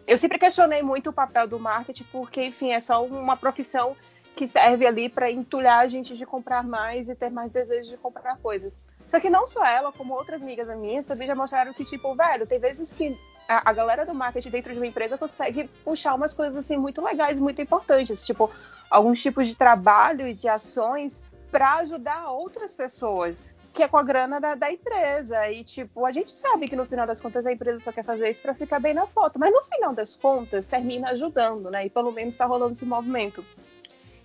eu 0.08 0.18
sempre 0.18 0.40
questionei 0.40 0.82
muito 0.82 1.10
o 1.10 1.14
papel 1.14 1.50
do 1.50 1.60
marketing, 1.60 2.06
porque, 2.06 2.46
enfim, 2.46 2.72
é 2.72 2.80
só 2.80 3.06
uma 3.06 3.36
profissão 3.36 3.94
que 4.38 4.48
serve 4.48 4.86
ali 4.86 5.10
para 5.10 5.32
entulhar 5.32 5.80
a 5.80 5.88
gente 5.88 6.16
de 6.16 6.24
comprar 6.24 6.64
mais 6.64 7.10
e 7.10 7.16
ter 7.16 7.32
mais 7.32 7.52
desejo 7.52 7.90
de 7.90 7.98
comprar 7.98 8.38
coisas. 8.38 8.80
Só 9.08 9.20
que 9.20 9.32
não 9.32 9.48
só 9.48 9.66
ela, 9.66 9.92
como 9.92 10.14
outras 10.14 10.44
amigas 10.44 10.68
minhas 10.78 11.06
também 11.06 11.28
já 11.28 11.34
mostraram 11.34 11.74
que, 11.74 11.84
tipo, 11.84 12.14
velho, 12.14 12.46
tem 12.46 12.60
vezes 12.60 12.94
que 12.94 13.18
a, 13.48 13.68
a, 13.68 13.74
galera 13.74 14.06
do 14.06 14.14
marketing 14.14 14.52
dentro 14.52 14.74
de 14.74 14.80
uma 14.80 14.86
empresa 14.86 15.18
consegue 15.18 15.68
puxar 15.84 16.14
umas 16.14 16.36
coisas 16.36 16.56
assim 16.56 16.78
muito 16.78 17.02
legais, 17.02 17.40
muito 17.40 17.62
importantes, 17.64 18.24
tipo, 18.24 18.52
alguns 18.92 19.20
tipos 19.20 19.48
de 19.48 19.56
trabalho 19.56 20.28
e 20.28 20.36
de 20.36 20.48
ações 20.48 21.24
para 21.50 21.78
ajudar 21.78 22.30
outras 22.30 22.76
pessoas 22.76 23.52
que 23.78 23.84
é 23.84 23.88
com 23.88 23.98
a 23.98 24.02
grana 24.02 24.40
da, 24.40 24.56
da, 24.56 24.72
empresa. 24.72 25.48
E, 25.52 25.64
tipo, 25.64 26.04
a 26.04 26.12
gente 26.12 26.32
sabe 26.32 26.68
que 26.68 26.76
no 26.76 26.84
final 26.88 27.06
das 27.06 27.22
contas 27.22 27.46
a 27.46 27.54
empresa 27.54 27.80
só 27.80 27.92
quer 27.92 28.04
fazer 28.04 28.28
isso 28.28 28.42
para 28.42 28.56
ficar 28.56 28.80
bem 28.80 28.92
na 28.92 29.06
foto. 29.06 29.40
Mas 29.40 29.52
no 29.52 29.62
final 29.62 29.94
das 29.94 30.16
contas, 30.16 30.66
termina 30.66 31.12
ajudando, 31.12 31.70
né? 31.70 31.86
E 31.86 31.90
pelo 31.90 32.12
menos 32.12 32.34
está 32.34 32.46
rolando 32.48 32.74
esse 32.74 32.86
movimento. 32.86 33.46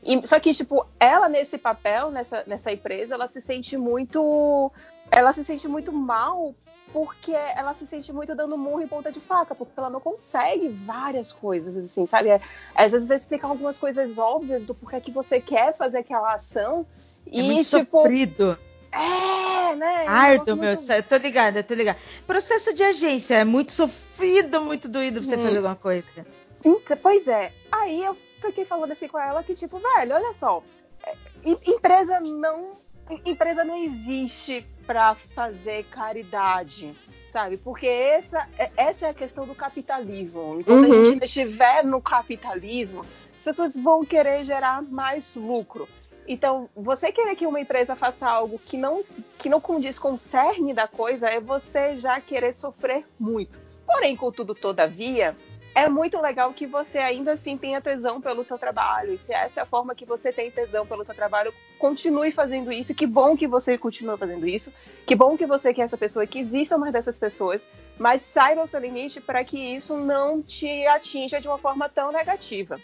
E, 0.03 0.27
só 0.27 0.41
que, 0.41 0.53
tipo, 0.53 0.85
ela 0.99 1.29
nesse 1.29 1.57
papel, 1.57 2.11
nessa, 2.11 2.43
nessa 2.47 2.73
empresa, 2.73 3.15
ela 3.15 3.29
se 3.29 3.41
sente 3.41 3.77
muito. 3.77 4.71
Ela 5.11 5.33
se 5.33 5.45
sente 5.45 5.69
muito 5.69 5.93
mal 5.93 6.55
porque 6.93 7.33
ela 7.33 7.73
se 7.73 7.87
sente 7.87 8.13
muito 8.13 8.35
dando 8.35 8.59
murro 8.59 8.83
em 8.83 8.87
ponta 8.87 9.11
de 9.11 9.19
faca, 9.19 9.55
porque 9.55 9.73
ela 9.77 9.89
não 9.89 10.01
consegue 10.01 10.69
várias 10.69 11.33
coisas, 11.33 11.75
assim, 11.77 12.07
sabe? 12.07 12.29
É, 12.29 12.41
às 12.75 12.93
vezes 12.93 13.11
explicar 13.11 13.49
algumas 13.49 13.79
coisas 13.79 14.19
óbvias 14.19 14.65
do 14.65 14.75
porquê 14.75 15.01
que 15.01 15.11
você 15.11 15.41
quer 15.41 15.75
fazer 15.75 15.99
aquela 15.99 16.35
ação. 16.35 16.87
É 17.27 17.39
e, 17.39 17.43
muito 17.43 17.69
tipo, 17.69 17.85
sofrido. 17.85 18.59
É, 18.93 19.75
né? 19.75 20.07
Árduo, 20.07 20.57
meu. 20.57 20.77
Muito... 20.77 21.03
Tô 21.09 21.17
ligada, 21.17 21.63
tô 21.63 21.73
ligada. 21.73 21.99
Processo 22.27 22.75
de 22.75 22.83
agência 22.83 23.37
é 23.37 23.45
muito 23.45 23.73
sofrido, 23.73 24.61
muito 24.61 24.87
doído 24.87 25.21
pra 25.21 25.31
você 25.31 25.39
fazer 25.39 25.57
alguma 25.57 25.77
coisa. 25.77 26.07
Então, 26.61 26.81
pois 27.01 27.27
é. 27.27 27.53
Aí 27.71 28.05
eu 28.05 28.17
fiquei 28.51 28.65
falando 28.65 28.93
assim 28.93 29.09
com 29.09 29.19
ela 29.19 29.43
que, 29.43 29.55
tipo, 29.55 29.79
velho, 29.79 30.15
olha 30.15 30.35
só. 30.35 30.63
É, 31.05 31.15
empresa 31.45 32.21
não. 32.21 32.81
Empresa 33.27 33.65
não 33.65 33.77
existe 33.77 34.67
para 34.87 35.15
fazer 35.35 35.85
caridade, 35.87 36.97
sabe? 37.33 37.57
Porque 37.57 37.87
essa, 37.87 38.49
é, 38.57 38.71
essa 38.77 39.07
é 39.07 39.11
a 39.11 39.15
questão 39.15 39.47
do 39.47 39.55
capitalismo. 39.55 40.61
Enquanto 40.61 40.87
uhum. 40.87 41.03
a 41.03 41.05
gente 41.05 41.25
estiver 41.25 41.85
no 41.85 42.01
capitalismo, 42.01 43.05
as 43.37 43.43
pessoas 43.43 43.77
vão 43.77 44.05
querer 44.05 44.45
gerar 44.45 44.83
mais 44.83 45.35
lucro. 45.35 45.89
Então, 46.27 46.71
você 46.77 47.11
querer 47.11 47.35
que 47.35 47.47
uma 47.47 47.61
empresa 47.61 47.97
faça 47.97 48.29
algo 48.29 48.59
que 48.59 48.77
não, 48.77 49.03
que 49.39 49.49
não 49.49 49.61
condiz 49.61 49.99
com 49.99 50.13
o 50.13 50.19
cerne 50.19 50.73
da 50.73 50.87
coisa 50.87 51.29
é 51.29 51.41
você 51.41 51.99
já 51.99 52.21
querer 52.21 52.55
sofrer 52.55 53.05
muito. 53.19 53.61
Porém, 53.85 54.17
contudo, 54.17 54.55
todavia, 54.55 55.37
é 55.75 55.89
muito 55.89 56.21
legal 56.21 56.53
que 56.53 56.67
você 56.67 56.99
ainda 56.99 57.33
assim 57.33 57.57
tenha 57.57 57.81
tesão 57.81 58.21
pelo 58.21 58.45
seu 58.45 58.59
trabalho. 58.59 59.15
E 59.15 59.19
se 59.19 59.33
essa 59.33 59.61
é 59.61 59.63
a 59.63 59.67
forma 59.67 59.95
que 59.95 60.05
você 60.05 60.33
tem 60.33 60.51
tesão 60.51 60.87
pelo 60.87 61.05
seu 61.05 61.15
trabalho, 61.15 61.53
continue 61.79 62.31
fazendo 62.31 62.71
isso. 62.71 62.95
Que 62.95 63.07
bom 63.07 63.37
que 63.37 63.47
você 63.47 63.79
continua 63.79 64.19
fazendo 64.19 64.47
isso. 64.47 64.73
Que 65.07 65.15
bom 65.15 65.37
que 65.37 65.47
você 65.47 65.73
quer 65.73 65.83
essa 65.83 65.97
pessoa, 65.97 66.27
que 66.27 66.39
existam 66.39 66.77
mais 66.77 66.93
dessas 66.93 67.19
pessoas. 67.19 67.63
Mas 67.99 68.21
saiba 68.23 68.63
o 68.63 68.67
seu 68.67 68.81
limite 68.81 69.21
para 69.21 69.45
que 69.45 69.59
isso 69.59 69.97
não 69.97 70.43
te 70.43 70.87
atinja 70.87 71.41
de 71.41 71.49
uma 71.49 71.59
forma 71.59 71.89
tão 71.89 72.13
negativa. 72.13 72.79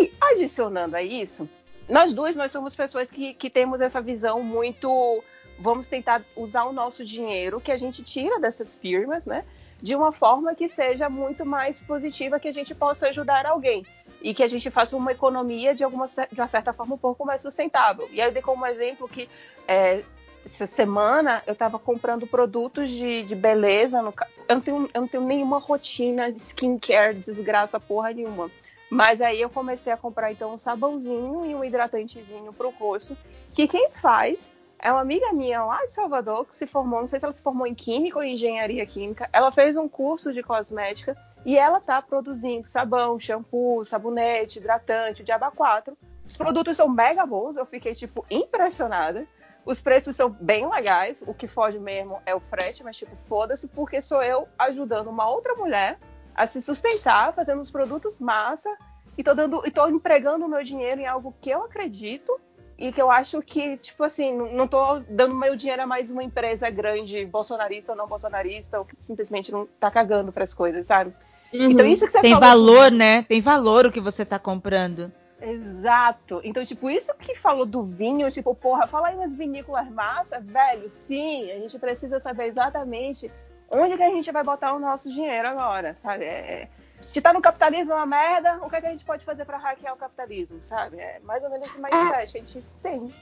E, 0.00 0.12
adicionando 0.20 0.96
a 0.96 1.02
isso, 1.02 1.48
nós 1.88 2.12
duas, 2.12 2.34
nós 2.34 2.50
somos 2.50 2.74
pessoas 2.74 3.10
que, 3.10 3.34
que 3.34 3.50
temos 3.50 3.80
essa 3.80 4.00
visão 4.00 4.42
muito. 4.42 5.22
Vamos 5.58 5.86
tentar 5.86 6.24
usar 6.34 6.64
o 6.64 6.72
nosso 6.72 7.04
dinheiro 7.04 7.60
que 7.60 7.70
a 7.70 7.76
gente 7.76 8.02
tira 8.02 8.40
dessas 8.40 8.74
firmas, 8.74 9.24
né? 9.24 9.44
De 9.84 9.94
uma 9.94 10.12
forma 10.12 10.54
que 10.54 10.66
seja 10.66 11.10
muito 11.10 11.44
mais 11.44 11.82
positiva, 11.82 12.40
que 12.40 12.48
a 12.48 12.52
gente 12.54 12.74
possa 12.74 13.08
ajudar 13.08 13.44
alguém. 13.44 13.84
E 14.22 14.32
que 14.32 14.42
a 14.42 14.48
gente 14.48 14.70
faça 14.70 14.96
uma 14.96 15.12
economia 15.12 15.74
de, 15.74 15.84
alguma, 15.84 16.06
de 16.06 16.40
uma 16.40 16.48
certa 16.48 16.72
forma 16.72 16.94
um 16.94 16.98
pouco 16.98 17.22
mais 17.22 17.42
sustentável. 17.42 18.08
E 18.10 18.18
aí 18.18 18.28
eu 18.28 18.32
dei 18.32 18.40
como 18.40 18.64
exemplo 18.64 19.06
que 19.06 19.28
é, 19.68 20.02
essa 20.46 20.66
semana 20.66 21.42
eu 21.46 21.52
estava 21.52 21.78
comprando 21.78 22.26
produtos 22.26 22.88
de, 22.88 23.24
de 23.24 23.36
beleza. 23.36 24.00
No, 24.00 24.14
eu, 24.48 24.54
não 24.54 24.62
tenho, 24.62 24.90
eu 24.94 25.00
não 25.02 25.08
tenho 25.08 25.22
nenhuma 25.22 25.58
rotina 25.58 26.32
de 26.32 26.38
skincare, 26.38 27.18
desgraça 27.18 27.78
porra 27.78 28.10
nenhuma. 28.10 28.50
Mas 28.88 29.20
aí 29.20 29.38
eu 29.38 29.50
comecei 29.50 29.92
a 29.92 29.98
comprar 29.98 30.32
então 30.32 30.54
um 30.54 30.56
sabãozinho 30.56 31.44
e 31.44 31.54
um 31.54 31.62
hidratantezinho 31.62 32.54
para 32.54 32.66
o 32.66 32.70
rosto, 32.70 33.14
que 33.52 33.68
quem 33.68 33.90
faz 33.90 34.50
é 34.78 34.92
uma 34.92 35.00
amiga 35.00 35.32
minha 35.32 35.64
lá 35.64 35.84
de 35.84 35.92
Salvador 35.92 36.46
que 36.46 36.54
se 36.54 36.66
formou, 36.66 37.00
não 37.00 37.08
sei 37.08 37.18
se 37.18 37.24
ela 37.24 37.34
se 37.34 37.42
formou 37.42 37.66
em 37.66 37.74
química 37.74 38.18
ou 38.18 38.24
em 38.24 38.34
engenharia 38.34 38.84
química. 38.84 39.28
Ela 39.32 39.50
fez 39.50 39.76
um 39.76 39.88
curso 39.88 40.32
de 40.32 40.42
cosmética 40.42 41.16
e 41.44 41.58
ela 41.58 41.80
tá 41.80 42.00
produzindo 42.02 42.68
sabão, 42.68 43.18
shampoo, 43.18 43.84
sabonete, 43.84 44.58
hidratante, 44.58 45.22
o 45.22 45.24
diaba 45.24 45.50
4. 45.50 45.96
Os 46.26 46.36
produtos 46.36 46.76
são 46.76 46.88
mega 46.88 47.26
bons, 47.26 47.56
eu 47.56 47.66
fiquei 47.66 47.94
tipo 47.94 48.24
impressionada. 48.30 49.26
Os 49.64 49.80
preços 49.80 50.14
são 50.14 50.28
bem 50.28 50.68
legais, 50.68 51.22
o 51.26 51.32
que 51.32 51.46
foge 51.46 51.78
mesmo 51.78 52.20
é 52.26 52.34
o 52.34 52.40
frete, 52.40 52.84
mas 52.84 52.96
tipo, 52.96 53.16
foda-se, 53.16 53.66
porque 53.68 54.02
sou 54.02 54.22
eu 54.22 54.46
ajudando 54.58 55.08
uma 55.08 55.28
outra 55.28 55.54
mulher 55.54 55.98
a 56.34 56.46
se 56.46 56.60
sustentar, 56.60 57.32
fazendo 57.32 57.60
os 57.60 57.70
produtos 57.70 58.18
massa 58.18 58.74
e 59.16 59.22
tô 59.22 59.34
dando 59.34 59.62
e 59.64 59.70
tô 59.70 59.86
empregando 59.86 60.44
o 60.44 60.48
meu 60.48 60.62
dinheiro 60.64 61.00
em 61.00 61.06
algo 61.06 61.34
que 61.40 61.50
eu 61.50 61.62
acredito 61.62 62.38
e 62.78 62.92
que 62.92 63.00
eu 63.00 63.10
acho 63.10 63.40
que, 63.42 63.76
tipo 63.76 64.02
assim, 64.02 64.36
não 64.36 64.66
tô 64.66 65.00
dando 65.08 65.34
meu 65.34 65.56
dinheiro 65.56 65.82
a 65.82 65.86
mais 65.86 66.10
uma 66.10 66.22
empresa 66.22 66.68
grande, 66.70 67.24
bolsonarista 67.24 67.92
ou 67.92 67.98
não 67.98 68.06
bolsonarista, 68.06 68.78
ou 68.78 68.84
que 68.84 68.96
simplesmente 68.98 69.52
não 69.52 69.66
tá 69.78 69.90
cagando 69.90 70.32
para 70.32 70.44
as 70.44 70.52
coisas, 70.52 70.86
sabe? 70.86 71.12
Uhum. 71.52 71.70
Então 71.70 71.86
isso 71.86 72.04
que 72.04 72.12
você 72.12 72.20
Tem 72.20 72.32
falou, 72.32 72.48
valor, 72.48 72.90
né? 72.90 73.22
Tem 73.22 73.40
valor 73.40 73.86
o 73.86 73.92
que 73.92 74.00
você 74.00 74.24
tá 74.24 74.38
comprando. 74.38 75.12
Exato. 75.40 76.40
Então, 76.42 76.64
tipo, 76.64 76.90
isso 76.90 77.14
que 77.18 77.36
falou 77.36 77.66
do 77.66 77.82
vinho, 77.82 78.30
tipo, 78.30 78.54
porra, 78.54 78.86
fala 78.86 79.08
aí 79.08 79.16
umas 79.16 79.34
vinícolas 79.34 79.88
massa, 79.90 80.40
velho, 80.40 80.88
sim, 80.88 81.50
a 81.50 81.58
gente 81.58 81.78
precisa 81.78 82.18
saber 82.18 82.46
exatamente 82.46 83.30
onde 83.70 83.96
que 83.96 84.02
a 84.02 84.10
gente 84.10 84.30
vai 84.30 84.42
botar 84.42 84.72
o 84.74 84.78
nosso 84.78 85.12
dinheiro 85.12 85.48
agora, 85.48 85.96
sabe? 86.02 86.24
É, 86.24 86.68
se 86.98 87.20
tá 87.20 87.32
no 87.32 87.40
capitalismo 87.40 87.92
é 87.92 87.96
uma 87.96 88.06
merda, 88.06 88.58
o 88.62 88.70
que, 88.70 88.76
é 88.76 88.80
que 88.80 88.86
a 88.86 88.90
gente 88.90 89.04
pode 89.04 89.24
fazer 89.24 89.44
para 89.44 89.58
hackear 89.58 89.94
o 89.94 89.96
capitalismo, 89.96 90.58
sabe? 90.62 90.98
É 90.98 91.20
mais 91.24 91.44
ou 91.44 91.50
menos 91.50 91.66
esse 91.68 91.78
mindset 91.78 91.96
é, 91.96 92.26
que 92.26 92.38
a 92.38 92.40
gente 92.40 92.64
tem. 92.82 93.14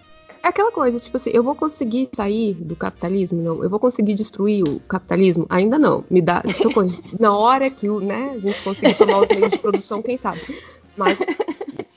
É 0.42 0.48
aquela 0.48 0.72
coisa, 0.72 0.98
tipo 0.98 1.16
assim, 1.16 1.30
eu 1.32 1.42
vou 1.42 1.54
conseguir 1.54 2.10
sair 2.14 2.54
do 2.54 2.76
capitalismo? 2.76 3.42
Não. 3.42 3.62
Eu 3.62 3.70
vou 3.70 3.78
conseguir 3.78 4.14
destruir 4.14 4.62
o 4.66 4.80
capitalismo? 4.80 5.46
Ainda 5.48 5.78
não. 5.78 6.04
Me 6.10 6.20
dá. 6.20 6.42
Na 7.18 7.36
hora 7.36 7.70
que 7.70 7.88
o, 7.88 8.00
né, 8.00 8.32
a 8.34 8.38
gente 8.38 8.62
conseguir 8.62 8.94
tomar 8.94 9.20
os 9.20 9.28
meios 9.28 9.52
de 9.52 9.58
produção, 9.58 10.02
quem 10.02 10.16
sabe? 10.16 10.40
Mas 10.96 11.20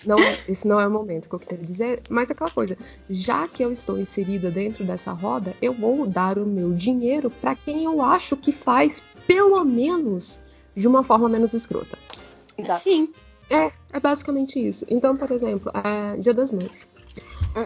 não, 0.06 0.20
é, 0.20 0.40
esse 0.48 0.68
não 0.68 0.80
é 0.80 0.88
o 0.88 0.92
momento 0.92 1.28
que 1.28 1.36
eu 1.36 1.40
quero 1.40 1.64
dizer, 1.64 2.02
mas 2.10 2.30
é 2.30 2.34
aquela 2.34 2.52
coisa, 2.52 2.78
já 3.10 3.48
que 3.48 3.64
eu 3.64 3.72
estou 3.72 3.98
inserida 3.98 4.52
dentro 4.52 4.84
dessa 4.84 5.12
roda, 5.12 5.54
eu 5.62 5.74
vou 5.74 6.06
dar 6.06 6.38
o 6.38 6.46
meu 6.46 6.72
dinheiro 6.74 7.30
para 7.30 7.56
quem 7.56 7.84
eu 7.84 8.02
acho 8.02 8.38
que 8.38 8.52
faz 8.52 9.02
pelo 9.28 9.64
menos 9.64 10.42
de 10.76 10.88
uma 10.88 11.04
forma 11.04 11.30
menos 11.30 11.54
escrota. 11.54 11.98
Exato. 12.58 12.82
Sim. 12.82 13.10
É, 13.50 13.72
é 13.94 14.00
basicamente 14.00 14.60
isso. 14.60 14.86
Então, 14.90 15.16
por 15.16 15.32
exemplo, 15.32 15.72
é 15.74 16.18
Dia 16.18 16.34
das 16.34 16.52
Mães. 16.52 16.88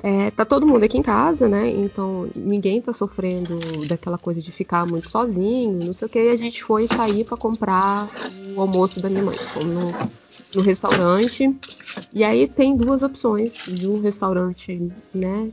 É, 0.04 0.30
tá 0.32 0.46
todo 0.46 0.68
mundo 0.68 0.84
aqui 0.84 1.00
em 1.00 1.02
casa, 1.02 1.50
né? 1.50 1.68
Então 1.68 2.28
ninguém 2.36 2.80
tá 2.80 2.94
sofrendo 2.94 3.60
daquela 3.88 4.20
coisa 4.20 4.40
de 4.40 4.52
ficar 4.52 4.86
muito 4.86 5.10
sozinho, 5.10 5.84
não 5.84 5.94
sei 5.96 6.06
o 6.06 6.10
que. 6.10 6.20
E 6.20 6.30
a 6.30 6.36
gente 6.36 6.64
foi 6.64 6.88
sair 6.88 7.24
para 7.24 7.36
comprar 7.36 8.08
o 8.56 8.62
almoço 8.62 9.02
da 9.02 9.10
minha 9.10 9.24
mãe. 9.24 9.38
Fomos 9.52 9.74
no, 9.74 10.12
no 10.56 10.62
restaurante. 10.62 11.56
E 12.14 12.24
aí 12.24 12.48
tem 12.48 12.78
duas 12.78 13.02
opções 13.02 13.66
de 13.66 13.90
um 13.90 14.00
restaurante, 14.00 14.92
né? 15.12 15.50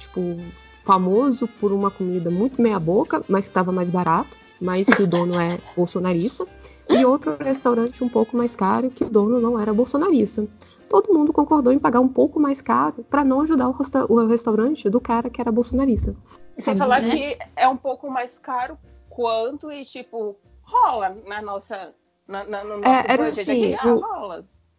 Tipo, 0.00 0.36
famoso 0.84 1.46
por 1.60 1.70
uma 1.70 1.92
comida 1.92 2.28
muito 2.28 2.60
meia 2.60 2.80
boca, 2.80 3.22
mas 3.28 3.44
que 3.44 3.50
estava 3.50 3.70
mais 3.70 3.88
barato, 3.88 4.36
mas 4.60 4.88
que 4.88 5.02
o 5.04 5.06
dono 5.06 5.40
é 5.40 5.60
bolsonarista. 5.76 6.44
E 6.90 7.04
outro 7.04 7.36
restaurante 7.36 8.02
um 8.02 8.08
pouco 8.08 8.36
mais 8.36 8.56
caro, 8.56 8.90
que 8.90 9.04
o 9.04 9.10
dono 9.10 9.40
não 9.40 9.58
era 9.58 9.72
bolsonarista. 9.72 10.46
Todo 10.88 11.14
mundo 11.14 11.32
concordou 11.32 11.72
em 11.72 11.78
pagar 11.78 12.00
um 12.00 12.08
pouco 12.08 12.40
mais 12.40 12.60
caro 12.60 13.04
para 13.08 13.22
não 13.22 13.42
ajudar 13.42 13.68
o, 13.68 13.72
resta 13.72 14.04
o, 14.12 14.26
restaurante 14.26 14.90
do 14.90 15.00
cara 15.00 15.30
que 15.30 15.40
era 15.40 15.52
bolsonarista. 15.52 16.16
Sem 16.58 16.76
falar 16.76 17.00
né? 17.00 17.10
que 17.10 17.38
é 17.54 17.68
um 17.68 17.76
pouco 17.76 18.10
mais 18.10 18.38
caro 18.38 18.76
quanto 19.08 19.70
e, 19.70 19.84
tipo, 19.84 20.36
rola 20.62 21.16
na 21.26 21.40
nossa 21.40 21.94
na, 22.26 22.44
na, 22.44 22.64
no 22.64 22.74
é, 22.74 22.76
nosso 22.76 22.86
é, 22.86 23.12
era 23.12 23.28
assim, 23.28 23.74
aqui, 23.74 23.88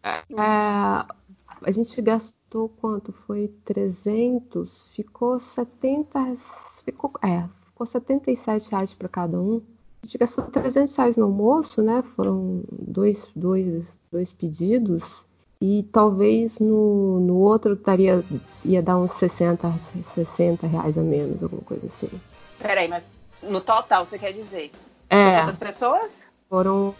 ah, 0.04 0.26
É, 0.32 1.22
a 1.64 1.72
gente 1.72 2.02
gastou 2.02 2.70
quanto? 2.70 3.12
Foi 3.12 3.48
300, 3.66 4.88
ficou 4.90 5.40
70, 5.40 6.36
ficou, 6.84 7.12
é, 7.24 7.48
ficou 7.66 7.86
77 7.86 8.72
reais 8.72 8.94
para 8.94 9.08
cada 9.08 9.40
um. 9.40 9.62
A 10.04 10.08
gente 10.08 10.18
gastou 10.18 10.46
300 10.46 10.96
reais 10.96 11.18
no 11.18 11.26
almoço, 11.26 11.82
né? 11.82 12.04
Foram 12.16 12.64
dois, 12.72 13.30
dois, 13.36 13.94
dois 14.12 14.32
pedidos. 14.32 15.26
E 15.62 15.84
talvez 15.92 16.58
no, 16.58 17.20
no 17.20 17.36
outro 17.36 17.74
estaria, 17.74 18.24
ia 18.66 18.82
dar 18.82 18.98
uns 18.98 19.12
60, 19.12 19.72
60 20.16 20.66
reais 20.66 20.98
a 20.98 21.02
menos, 21.02 21.42
alguma 21.44 21.62
coisa 21.62 21.86
assim. 21.86 22.10
Peraí, 22.58 22.88
mas 22.88 23.14
no 23.44 23.62
total 23.62 24.04
você 24.06 24.18
quer 24.18 24.34
dizer? 24.34 24.72
É. 25.08 25.42
Quantas 25.42 25.58
pessoas? 25.58 26.24
Foram 26.50 26.96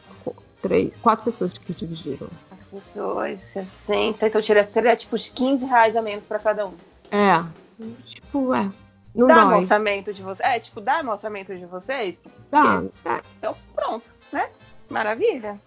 três, 0.62 0.96
quatro 0.98 1.26
pessoas 1.26 1.54
que 1.54 1.74
dividiram. 1.74 2.28
Quatro 2.50 2.66
pessoas, 2.72 3.42
60. 3.42 4.28
Então 4.28 4.44
seria, 4.44 4.68
seria 4.68 4.96
tipo 4.96 5.16
uns 5.16 5.30
15 5.30 5.66
reais 5.66 5.96
a 5.96 6.02
menos 6.02 6.26
para 6.26 6.38
cada 6.38 6.68
um. 6.68 6.74
É. 7.10 7.44
Tipo, 8.06 8.54
é. 8.54 8.72
Não 9.14 9.28
dá 9.28 9.46
dói. 9.46 9.60
orçamento 9.60 10.14
de 10.14 10.22
vocês. 10.22 10.50
É, 10.50 10.60
tipo, 10.60 10.80
dá 10.80 11.02
orçamento 11.02 11.56
de 11.56 11.66
vocês? 11.66 12.20
Dá, 12.50 12.84
é. 13.06 13.22
Então, 13.38 13.56
pronto, 13.76 14.06
né? 14.32 14.50
Maravilha. 14.90 15.60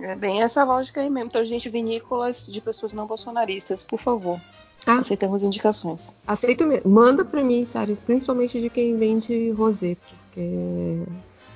É 0.00 0.14
bem 0.14 0.42
essa 0.42 0.62
lógica 0.64 1.00
aí 1.00 1.10
mesmo. 1.10 1.28
Então, 1.28 1.44
gente, 1.44 1.68
vinícolas 1.68 2.46
de 2.46 2.60
pessoas 2.60 2.92
não 2.92 3.06
bolsonaristas, 3.06 3.82
por 3.82 3.98
favor. 3.98 4.40
Ah. 4.86 4.98
Aceitamos 4.98 5.42
indicações. 5.42 6.14
Aceito 6.26 6.64
mesmo. 6.64 6.90
Manda 6.90 7.24
pra 7.24 7.42
mim, 7.42 7.64
sério. 7.64 7.98
Principalmente 8.06 8.60
de 8.60 8.70
quem 8.70 8.96
vende 8.96 9.50
rosé. 9.50 9.96
Porque 10.26 11.02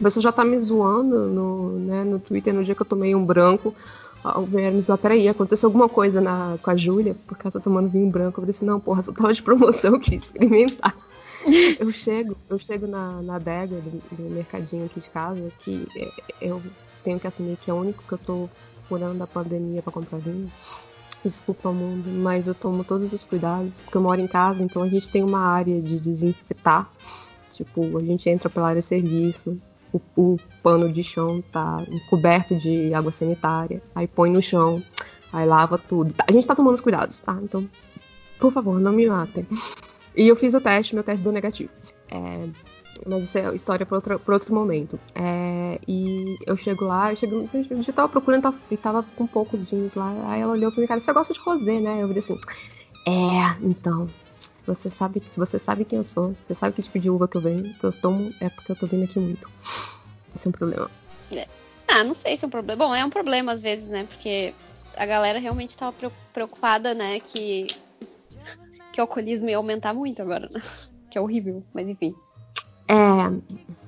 a 0.00 0.02
pessoa 0.02 0.22
já 0.22 0.32
tá 0.32 0.44
me 0.44 0.58
zoando 0.58 1.28
no, 1.28 1.78
né, 1.78 2.04
no 2.04 2.18
Twitter 2.18 2.52
no 2.52 2.64
dia 2.64 2.74
que 2.74 2.82
eu 2.82 2.86
tomei 2.86 3.14
um 3.14 3.24
branco. 3.24 3.74
Vieram 4.48 4.76
me 4.76 4.80
zoar, 4.80 4.98
peraí, 4.98 5.28
aconteceu 5.28 5.68
alguma 5.68 5.86
coisa 5.88 6.18
na, 6.18 6.56
com 6.62 6.70
a 6.70 6.76
Júlia, 6.76 7.14
porque 7.26 7.46
ela 7.46 7.52
tá 7.52 7.60
tomando 7.60 7.90
vinho 7.90 8.08
branco. 8.10 8.40
Eu 8.40 8.42
falei 8.42 8.50
assim, 8.50 8.64
não, 8.64 8.80
porra, 8.80 9.02
só 9.02 9.12
tava 9.12 9.34
de 9.34 9.42
promoção, 9.42 9.92
eu 9.94 10.00
queria 10.00 10.18
experimentar. 10.18 10.96
eu 11.78 11.92
chego, 11.92 12.36
eu 12.48 12.58
chego 12.58 12.86
na, 12.86 13.22
na 13.22 13.36
adega 13.36 13.76
do, 13.76 14.16
do 14.16 14.30
mercadinho 14.30 14.86
aqui 14.86 15.00
de 15.00 15.10
casa, 15.10 15.52
que 15.60 15.86
é, 15.96 16.10
eu 16.40 16.62
tenho 17.02 17.20
que 17.20 17.26
assumir 17.26 17.56
que 17.56 17.70
é 17.70 17.74
o 17.74 17.78
único 17.78 18.02
que 18.02 18.12
eu 18.12 18.18
tô 18.18 18.48
furando 18.88 19.22
a 19.22 19.26
pandemia 19.26 19.82
pra 19.82 19.92
comprar 19.92 20.18
vinho. 20.18 20.50
Desculpa, 21.24 21.72
mundo, 21.72 22.10
mas 22.10 22.46
eu 22.46 22.54
tomo 22.54 22.84
todos 22.84 23.12
os 23.12 23.24
cuidados, 23.24 23.80
porque 23.80 23.96
eu 23.96 24.02
moro 24.02 24.20
em 24.20 24.26
casa, 24.26 24.62
então 24.62 24.82
a 24.82 24.88
gente 24.88 25.08
tem 25.08 25.22
uma 25.22 25.40
área 25.40 25.80
de 25.80 25.98
desinfetar. 25.98 26.90
Tipo, 27.52 27.96
a 27.96 28.02
gente 28.02 28.28
entra 28.28 28.50
pela 28.50 28.68
área 28.68 28.80
de 28.80 28.86
serviço, 28.86 29.58
o, 29.92 30.00
o 30.16 30.38
pano 30.62 30.92
de 30.92 31.02
chão 31.02 31.42
tá 31.52 31.78
coberto 32.10 32.54
de 32.56 32.92
água 32.92 33.12
sanitária, 33.12 33.80
aí 33.94 34.06
põe 34.06 34.30
no 34.30 34.42
chão, 34.42 34.82
aí 35.32 35.46
lava 35.46 35.78
tudo. 35.78 36.14
A 36.26 36.32
gente 36.32 36.46
tá 36.46 36.54
tomando 36.54 36.74
os 36.74 36.80
cuidados, 36.80 37.20
tá? 37.20 37.38
Então, 37.42 37.66
por 38.38 38.52
favor, 38.52 38.78
não 38.78 38.92
me 38.92 39.06
matem. 39.06 39.46
E 40.16 40.28
eu 40.28 40.36
fiz 40.36 40.54
o 40.54 40.60
teste, 40.60 40.94
meu 40.94 41.04
teste 41.04 41.22
deu 41.22 41.32
negativo. 41.32 41.70
É, 42.10 42.48
mas 43.06 43.24
isso 43.24 43.38
é 43.38 43.54
história 43.54 43.84
para 43.84 43.96
outro, 43.96 44.20
outro 44.26 44.54
momento. 44.54 44.98
É, 45.14 45.78
e 45.86 46.36
eu 46.46 46.56
chego 46.56 46.84
lá, 46.84 47.12
eu 47.12 47.16
chego, 47.16 47.48
já 47.82 47.92
tava 47.92 48.08
procurando 48.08 48.54
e 48.70 48.76
tava 48.76 49.04
com 49.16 49.26
poucos 49.26 49.68
jeans 49.68 49.94
lá. 49.94 50.12
Aí 50.26 50.40
ela 50.40 50.52
olhou 50.52 50.70
pra 50.70 50.80
mim, 50.80 50.86
cara, 50.86 51.00
você 51.00 51.12
gosta 51.12 51.34
de 51.34 51.40
rosé, 51.40 51.80
né? 51.80 52.02
Eu 52.02 52.08
falei 52.08 52.18
assim, 52.18 52.38
é, 53.06 53.66
então. 53.66 54.08
Você 54.66 54.88
sabe, 54.88 55.22
se 55.24 55.38
você 55.38 55.58
sabe 55.58 55.84
quem 55.84 55.98
eu 55.98 56.04
sou, 56.04 56.34
você 56.44 56.54
sabe 56.54 56.74
que 56.74 56.82
tipo 56.82 56.98
de 56.98 57.10
uva 57.10 57.28
que 57.28 57.36
eu 57.36 57.40
venho, 57.40 57.74
que 57.74 57.84
eu 57.84 57.92
tomo, 57.92 58.32
é 58.40 58.48
porque 58.48 58.72
eu 58.72 58.76
tô 58.76 58.86
vindo 58.86 59.04
aqui 59.04 59.18
muito. 59.18 59.48
Esse 60.34 60.46
é 60.46 60.48
um 60.48 60.52
problema. 60.52 60.90
É. 61.34 61.46
Ah, 61.86 62.02
não 62.02 62.14
sei 62.14 62.36
se 62.36 62.44
é 62.44 62.48
um 62.48 62.50
problema. 62.50 62.86
Bom, 62.86 62.94
é 62.94 63.04
um 63.04 63.10
problema 63.10 63.52
às 63.52 63.62
vezes, 63.62 63.86
né? 63.88 64.06
Porque 64.08 64.54
a 64.96 65.04
galera 65.06 65.38
realmente 65.38 65.76
tava 65.76 65.94
preocupada, 66.32 66.94
né, 66.94 67.20
que 67.20 67.66
que 68.94 69.00
o 69.00 69.02
alcoolismo 69.02 69.48
ia 69.50 69.56
aumentar 69.56 69.92
muito 69.92 70.22
agora, 70.22 70.48
né? 70.52 70.60
Que 71.10 71.18
é 71.18 71.20
horrível, 71.20 71.62
mas 71.72 71.86
enfim. 71.88 72.14
É. 72.88 72.94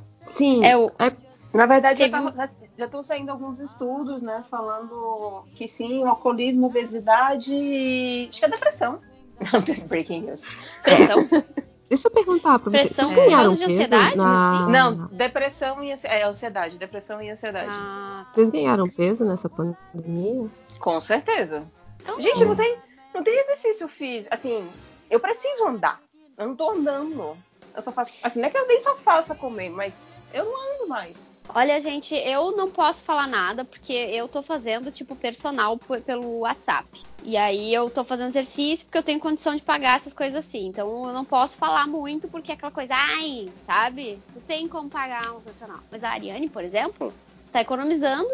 Sim. 0.02 0.64
É 0.64 0.76
o, 0.76 0.90
é, 0.98 1.10
Na 1.52 1.66
verdade, 1.66 1.98
Teve 1.98 2.10
já, 2.22 2.30
tá- 2.32 2.48
já 2.78 2.84
estão 2.84 3.02
saindo 3.02 3.30
alguns 3.30 3.58
estudos, 3.58 4.22
né? 4.22 4.44
Falando 4.50 5.44
que 5.56 5.66
sim, 5.66 6.04
o 6.04 6.08
alcoolismo, 6.08 6.66
obesidade. 6.66 8.28
Acho 8.28 8.38
que 8.38 8.44
é 8.44 8.48
depressão. 8.48 8.98
Breaking 9.88 10.22
news. 10.22 10.44
pressão. 10.82 11.18
deixa 11.88 12.06
eu 12.08 12.12
perguntar 12.12 12.58
pra 12.60 12.70
vocês. 12.70 12.84
Pressão 12.86 13.08
Vocês 13.08 13.18
por 13.18 13.24
ganharam 13.26 13.44
causa 13.56 13.66
de 13.66 13.72
ansiedade, 13.72 14.16
na... 14.16 14.62
assim? 14.62 14.72
Não, 14.72 15.06
depressão 15.08 15.84
e 15.84 15.92
ansi- 15.92 16.06
é, 16.06 16.24
ansiedade. 16.24 16.78
Depressão 16.78 17.22
e 17.22 17.30
ansiedade. 17.30 17.70
Ah, 17.72 18.26
Vocês 18.34 18.50
ganharam 18.50 18.88
peso 18.88 19.24
nessa 19.24 19.48
pandemia? 19.48 20.48
Com 20.78 21.00
certeza. 21.00 21.64
então, 22.02 22.20
Gente, 22.20 22.44
não 22.44 22.54
tem, 22.54 22.76
não 23.14 23.22
tem 23.22 23.36
exercício 23.40 23.88
físico. 23.88 24.32
Assim, 24.32 24.64
eu 25.10 25.20
preciso 25.20 25.66
andar. 25.66 26.00
Eu 26.36 26.48
não 26.48 26.56
tô 26.56 26.70
andando. 26.70 27.36
Eu 27.74 27.82
só 27.82 27.92
faço. 27.92 28.14
Assim, 28.22 28.40
não 28.40 28.48
é 28.48 28.50
que 28.50 28.58
eu 28.58 28.66
nem 28.66 28.82
só 28.82 28.96
faça 28.96 29.34
comer, 29.34 29.70
mas 29.70 29.94
eu 30.32 30.44
não 30.44 30.74
ando 30.74 30.88
mais. 30.88 31.30
Olha, 31.54 31.80
gente, 31.80 32.14
eu 32.14 32.56
não 32.56 32.70
posso 32.70 33.04
falar 33.04 33.26
nada 33.26 33.64
porque 33.64 33.92
eu 33.92 34.26
tô 34.26 34.42
fazendo, 34.42 34.90
tipo, 34.90 35.14
personal 35.14 35.78
pelo 36.04 36.40
WhatsApp. 36.40 37.04
E 37.22 37.36
aí 37.36 37.72
eu 37.72 37.88
tô 37.88 38.02
fazendo 38.02 38.30
exercício 38.30 38.84
porque 38.84 38.98
eu 38.98 39.02
tenho 39.02 39.20
condição 39.20 39.54
de 39.54 39.62
pagar 39.62 39.96
essas 39.96 40.12
coisas 40.12 40.44
assim. 40.44 40.66
Então 40.66 41.06
eu 41.06 41.12
não 41.12 41.24
posso 41.24 41.56
falar 41.56 41.86
muito 41.86 42.28
porque 42.28 42.50
é 42.50 42.54
aquela 42.54 42.72
coisa, 42.72 42.94
ai, 42.94 43.48
sabe? 43.64 44.20
Tu 44.32 44.40
tem 44.40 44.68
como 44.68 44.90
pagar 44.90 45.32
um 45.32 45.40
personal. 45.40 45.78
Mas 45.90 46.02
a 46.02 46.10
Ariane, 46.10 46.48
por 46.48 46.64
exemplo, 46.64 47.14
está 47.44 47.60
economizando 47.60 48.28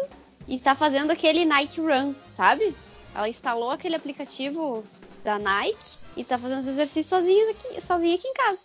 e 0.47 0.55
está 0.55 0.73
fazendo 0.73 1.11
aquele 1.11 1.45
Nike 1.45 1.79
Run, 1.79 2.13
sabe? 2.35 2.75
Ela 3.15 3.29
instalou 3.29 3.69
aquele 3.69 3.95
aplicativo 3.95 4.83
da 5.23 5.37
Nike 5.37 6.02
e 6.17 6.21
está 6.21 6.37
fazendo 6.37 6.61
os 6.61 6.67
exercícios 6.67 7.07
sozinha 7.07 7.51
aqui, 7.51 7.81
sozinha 7.81 8.15
aqui 8.15 8.27
em 8.27 8.33
casa. 8.33 8.59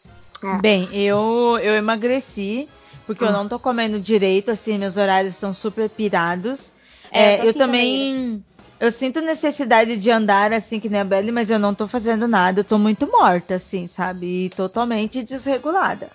É. 0.45 0.59
Bem, 0.61 0.89
eu, 0.93 1.59
eu 1.63 1.75
emagreci, 1.75 2.69
porque 3.07 3.25
eu 3.25 3.29
Hum. 3.29 3.33
não 3.33 3.49
tô 3.49 3.59
comendo 3.59 3.99
direito, 3.99 4.51
assim, 4.51 4.79
meus 4.79 4.97
horários 4.97 5.35
estão 5.35 5.53
super 5.53 5.89
pirados. 5.91 6.73
É, 7.13 7.19
É, 7.21 7.35
eu 7.35 7.37
tô 7.37 7.43
eu 7.43 7.49
assim 7.49 7.59
também. 7.59 8.45
Eu 8.81 8.93
sinto 8.93 9.21
necessidade 9.21 9.97
de 9.97 10.09
andar 10.09 10.53
assim 10.53 10.79
que 10.79 10.89
nem 10.89 11.01
a 11.01 11.05
Belly, 11.05 11.33
mas 11.33 11.51
eu 11.51 11.59
não 11.59 11.75
tô 11.75 11.89
fazendo 11.89 12.29
nada. 12.29 12.61
Eu 12.61 12.65
tô 12.65 12.79
muito 12.79 13.11
morta, 13.11 13.57
assim, 13.57 13.89
sabe? 13.89 14.45
E 14.47 14.51
totalmente 14.51 15.23
desregulada. 15.25 16.11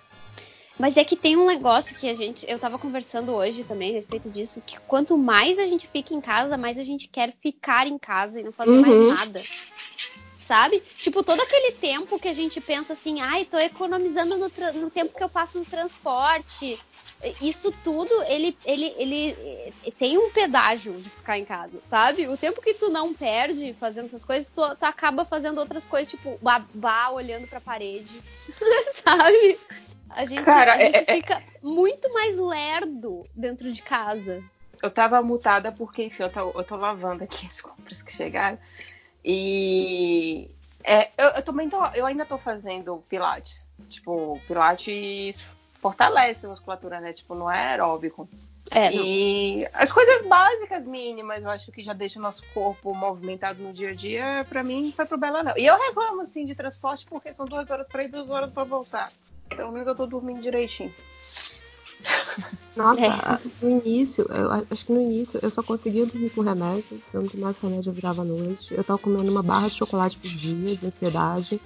Mas 0.79 0.97
é 0.97 1.03
que 1.03 1.15
tem 1.15 1.35
um 1.37 1.45
negócio 1.45 1.95
que 1.95 2.07
a 2.09 2.15
gente. 2.15 2.45
Eu 2.49 2.57
tava 2.57 2.79
conversando 2.79 3.33
hoje 3.33 3.63
também 3.63 3.91
a 3.91 3.93
respeito 3.93 4.29
disso, 4.31 4.61
que 4.65 4.79
quanto 4.87 5.17
mais 5.17 5.59
a 5.59 5.65
gente 5.67 5.87
fica 5.87 6.13
em 6.13 6.21
casa, 6.21 6.57
mais 6.57 6.79
a 6.79 6.83
gente 6.83 7.07
quer 7.09 7.33
ficar 7.41 7.85
em 7.85 7.97
casa 7.97 8.39
e 8.39 8.43
não 8.43 8.51
fazer 8.53 8.71
Uhum. 8.71 8.81
mais 8.81 9.07
nada. 9.07 9.41
Sabe? 10.45 10.79
Tipo, 10.97 11.23
todo 11.23 11.41
aquele 11.41 11.71
tempo 11.73 12.19
que 12.19 12.27
a 12.27 12.33
gente 12.33 12.59
pensa 12.59 12.93
assim, 12.93 13.21
ai, 13.21 13.45
tô 13.45 13.57
economizando 13.57 14.37
no, 14.37 14.51
no 14.73 14.89
tempo 14.89 15.15
que 15.15 15.23
eu 15.23 15.29
passo 15.29 15.59
no 15.59 15.65
transporte. 15.65 16.77
Isso 17.39 17.71
tudo, 17.83 18.11
ele, 18.23 18.57
ele, 18.65 18.93
ele 18.97 19.29
eh, 19.29 19.91
tem 19.97 20.17
um 20.17 20.29
pedágio 20.29 20.99
de 21.01 21.09
ficar 21.09 21.39
em 21.39 21.45
casa, 21.45 21.81
sabe? 21.89 22.27
O 22.27 22.35
tempo 22.35 22.61
que 22.61 22.73
tu 22.73 22.89
não 22.89 23.13
perde 23.13 23.73
fazendo 23.75 24.05
essas 24.05 24.25
coisas, 24.25 24.51
tu, 24.51 24.75
tu 24.75 24.83
acaba 24.83 25.23
fazendo 25.23 25.59
outras 25.59 25.85
coisas, 25.85 26.09
tipo, 26.09 26.37
babá 26.41 27.11
olhando 27.11 27.47
pra 27.47 27.61
parede, 27.61 28.21
sabe? 29.05 29.57
A 30.09 30.25
gente, 30.25 30.43
Cara, 30.43 30.73
a 30.73 30.79
gente 30.79 30.95
é- 30.97 31.03
é- 31.07 31.15
fica 31.15 31.41
muito 31.61 32.11
mais 32.11 32.35
lerdo 32.35 33.25
dentro 33.33 33.71
de 33.71 33.81
casa. 33.81 34.43
Eu 34.81 34.91
tava 34.91 35.21
mutada 35.21 35.71
porque, 35.71 36.03
enfim, 36.03 36.23
eu 36.23 36.29
tô, 36.29 36.51
eu 36.51 36.63
tô 36.65 36.75
lavando 36.75 37.23
aqui 37.23 37.47
as 37.47 37.61
compras 37.61 38.01
que 38.01 38.11
chegaram. 38.11 38.59
E 39.23 40.49
é, 40.83 41.09
eu, 41.17 41.29
eu 41.29 41.43
também 41.43 41.69
tô, 41.69 41.83
eu 41.95 42.05
ainda 42.05 42.25
tô 42.25 42.37
fazendo 42.37 43.03
pilates. 43.09 43.65
Tipo, 43.89 44.39
pilates 44.47 45.43
fortalece 45.75 46.45
a 46.45 46.49
musculatura, 46.49 46.99
né? 46.99 47.13
Tipo, 47.13 47.35
não 47.35 47.49
é 47.49 47.71
aeróbico. 47.71 48.27
É, 48.71 48.89
não. 48.89 49.03
E 49.03 49.67
as 49.73 49.91
coisas 49.91 50.25
básicas 50.25 50.85
mínimas, 50.85 51.43
eu 51.43 51.49
acho 51.49 51.71
que 51.71 51.83
já 51.83 51.93
deixa 51.93 52.19
o 52.19 52.21
nosso 52.21 52.43
corpo 52.53 52.93
movimentado 52.93 53.61
no 53.61 53.73
dia 53.73 53.89
a 53.89 53.93
dia, 53.93 54.45
pra 54.47 54.63
mim 54.63 54.93
foi 54.95 55.05
pro 55.05 55.17
Bela 55.17 55.43
não. 55.43 55.57
E 55.57 55.65
eu 55.65 55.77
reclamo, 55.77 56.21
assim, 56.21 56.45
de 56.45 56.55
transporte 56.55 57.05
porque 57.05 57.33
são 57.33 57.45
duas 57.45 57.69
horas 57.69 57.87
pra 57.87 58.03
ir, 58.03 58.07
duas 58.09 58.29
horas 58.29 58.51
pra 58.51 58.63
voltar. 58.63 59.11
Pelo 59.49 59.71
menos 59.71 59.87
eu 59.87 59.95
tô 59.95 60.05
dormindo 60.05 60.41
direitinho. 60.41 60.93
Nossa, 62.75 63.05
É. 63.05 63.39
no 63.63 63.69
início, 63.69 64.25
eu 64.29 64.51
acho 64.69 64.85
que 64.85 64.91
no 64.93 65.01
início 65.01 65.39
eu 65.43 65.51
só 65.51 65.61
conseguia 65.61 66.05
dormir 66.05 66.29
com 66.31 66.41
remédio. 66.41 66.99
Se 67.07 67.15
eu 67.15 67.21
não 67.21 67.29
tomasse 67.29 67.61
remédio, 67.61 67.91
eu 67.91 67.93
virava 67.93 68.21
à 68.23 68.25
noite. 68.25 68.73
Eu 68.73 68.83
tava 68.83 68.97
comendo 68.99 69.31
uma 69.31 69.43
barra 69.43 69.67
de 69.67 69.75
chocolate 69.75 70.17
por 70.17 70.31
dia, 70.31 70.75
de 70.75 70.85
ansiedade. 70.87 71.61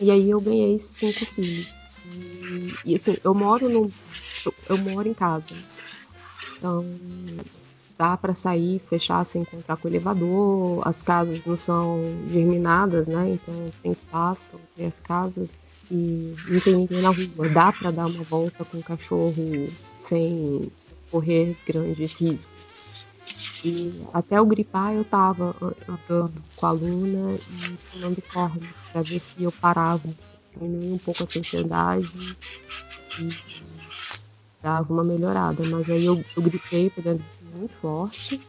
E 0.00 0.10
aí 0.10 0.30
eu 0.30 0.40
ganhei 0.40 0.78
5 0.78 1.26
quilos. 1.26 1.66
E, 2.06 2.72
e, 2.84 2.94
assim, 2.94 3.16
eu 3.24 3.34
moro 3.34 3.68
num. 3.68 3.90
eu- 4.44 4.54
Eu 4.68 4.78
moro 4.78 5.06
em 5.08 5.14
casa. 5.14 5.54
Então, 6.58 6.84
dá 7.98 8.16
pra 8.16 8.32
sair, 8.34 8.78
fechar 8.88 9.24
sem 9.24 9.42
encontrar 9.42 9.76
com 9.76 9.88
o 9.88 9.90
elevador. 9.90 10.80
As 10.86 11.02
casas 11.02 11.44
não 11.44 11.58
são 11.58 12.00
germinadas, 12.30 13.08
né? 13.08 13.30
Então 13.30 13.54
tem 13.82 13.92
espaço 13.92 14.40
ter 14.76 14.86
as 14.86 15.00
casas. 15.00 15.48
E 15.90 16.34
não 16.48 16.60
tem 16.60 16.74
ninguém 16.76 17.02
na 17.02 17.10
rua. 17.10 17.48
Dá 17.48 17.72
pra 17.72 17.90
dar 17.90 18.06
uma 18.06 18.22
volta 18.24 18.64
com 18.64 18.78
o 18.78 18.82
cachorro 18.82 19.68
sem 20.04 20.70
correr 21.10 21.56
grandes 21.66 22.18
riscos. 22.18 22.60
E 23.64 23.92
até 24.14 24.38
eu 24.38 24.46
gripar 24.46 24.94
eu 24.94 25.04
tava 25.04 25.54
andando 25.60 26.42
com 26.56 26.66
a 26.66 26.70
Luna 26.70 27.34
e 27.36 27.78
tomando 27.92 28.22
corda 28.32 28.66
pra 28.92 29.02
ver 29.02 29.20
se 29.20 29.42
eu 29.42 29.52
parava, 29.52 30.08
diminuir 30.56 30.92
um 30.92 30.98
pouco 30.98 31.22
essa 31.24 31.38
ansiedade 31.38 32.36
e 33.18 33.28
dava 34.62 34.92
uma 34.92 35.04
melhorada. 35.04 35.62
Mas 35.66 35.90
aí 35.90 36.04
eu, 36.04 36.24
eu 36.36 36.42
gripei, 36.42 36.88
peguei 36.90 37.20
muito 37.54 37.74
forte. 37.80 38.40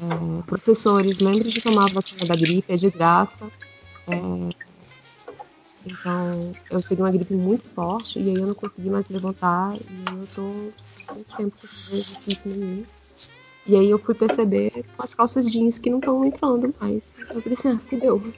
É, 0.00 0.42
professores, 0.42 1.20
lembre 1.20 1.48
de 1.48 1.60
tomar 1.60 1.84
a 1.84 1.94
vacina 1.94 2.26
da 2.26 2.34
gripe, 2.34 2.72
é 2.72 2.76
de 2.76 2.90
graça. 2.90 3.50
É, 4.08 4.20
então, 5.86 6.52
eu 6.70 6.82
peguei 6.82 7.04
uma 7.04 7.10
gripe 7.12 7.32
muito 7.32 7.68
forte 7.70 8.18
e 8.18 8.30
aí 8.30 8.34
eu 8.34 8.46
não 8.46 8.54
consegui 8.54 8.90
mais 8.90 9.08
levantar. 9.08 9.76
E 9.76 10.10
aí 10.10 10.18
eu 10.18 10.28
tô 10.34 10.42
muito 11.14 11.36
tempo 11.36 11.56
sem 11.88 11.98
exercício 11.98 12.40
nenhum. 12.46 12.84
E 13.66 13.76
aí 13.76 13.90
eu 13.90 13.98
fui 13.98 14.14
perceber 14.14 14.84
com 14.96 15.02
as 15.02 15.14
calças 15.14 15.50
jeans 15.50 15.78
que 15.78 15.90
não 15.90 15.98
estão 15.98 16.24
entrando 16.24 16.74
mais. 16.80 17.14
Eu 17.30 17.40
falei 17.40 17.58
assim, 17.58 17.68
ah, 17.70 17.80
fudeu. 17.88 18.32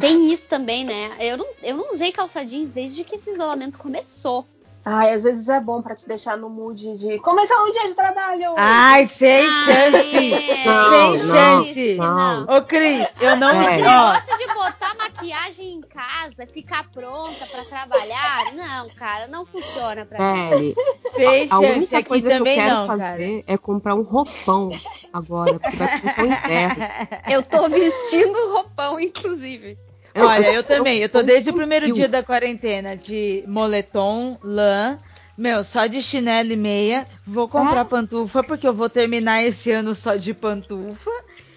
Tem 0.00 0.32
isso 0.32 0.48
também, 0.48 0.84
né? 0.84 1.16
Eu 1.20 1.36
não, 1.36 1.46
eu 1.62 1.76
não 1.76 1.92
usei 1.92 2.12
calça 2.12 2.44
jeans 2.44 2.70
desde 2.70 3.04
que 3.04 3.16
esse 3.16 3.30
isolamento 3.30 3.78
começou. 3.78 4.46
Ai, 4.84 5.12
às 5.12 5.22
vezes 5.22 5.48
é 5.48 5.60
bom 5.60 5.80
pra 5.80 5.94
te 5.94 6.08
deixar 6.08 6.36
no 6.36 6.50
mood 6.50 6.96
de 6.98 7.18
começar 7.20 7.54
um 7.62 7.70
dia 7.70 7.86
de 7.86 7.94
trabalho. 7.94 8.54
Ai, 8.56 9.06
sem 9.06 9.46
Ah, 9.46 9.64
chance. 9.64 10.34
é. 10.34 10.56
Sem 10.64 10.66
Não, 10.66 11.16
chance. 11.16 11.94
não. 11.98 12.42
Ô, 12.56 12.62
Cris, 12.62 13.08
eu 13.20 13.36
não 13.36 13.48
É. 13.50 13.74
Esse 13.76 13.82
negócio 13.82 14.38
de 14.38 14.46
botar 14.48 14.94
maquiagem 14.96 15.74
em 15.74 15.80
casa, 15.82 16.46
ficar 16.52 16.90
pronta 16.90 17.46
pra 17.46 17.64
trabalhar, 17.64 18.52
não, 18.54 18.88
cara, 18.96 19.28
não 19.28 19.46
funciona 19.46 20.04
pra 20.04 20.18
mim. 20.50 20.74
Sem 21.14 21.44
a 21.44 21.46
chance 21.46 21.64
única 21.64 21.98
aqui 21.98 22.08
coisa 22.08 22.28
que 22.30 22.36
eu 22.40 22.44
quero 22.44 22.74
não, 22.74 22.86
fazer 22.88 23.00
cara. 23.02 23.44
é 23.46 23.56
comprar 23.56 23.94
um 23.94 24.02
roupão 24.02 24.70
agora, 25.12 25.60
porque 25.60 25.76
vai 25.76 26.00
começar 26.00 26.22
o 26.22 26.26
inverno. 26.26 26.84
Eu 27.30 27.42
tô 27.44 27.68
vestindo 27.68 28.52
roupão, 28.52 28.98
inclusive. 28.98 29.78
Olha, 30.14 30.52
eu 30.52 30.62
também. 30.62 30.98
Eu 30.98 31.08
tô 31.08 31.22
desde 31.22 31.50
o 31.50 31.54
primeiro 31.54 31.90
dia 31.92 32.08
da 32.08 32.22
quarentena 32.22 32.96
de 32.96 33.44
moletom, 33.46 34.38
lã. 34.42 34.98
Meu, 35.36 35.64
só 35.64 35.86
de 35.86 36.02
chinelo 36.02 36.52
e 36.52 36.56
meia. 36.56 37.06
Vou 37.26 37.48
comprar 37.48 37.80
É? 37.80 37.84
pantufa, 37.84 38.42
porque 38.42 38.68
eu 38.68 38.72
vou 38.74 38.90
terminar 38.90 39.42
esse 39.42 39.70
ano 39.70 39.94
só 39.94 40.14
de 40.16 40.34
pantufa. 40.34 41.10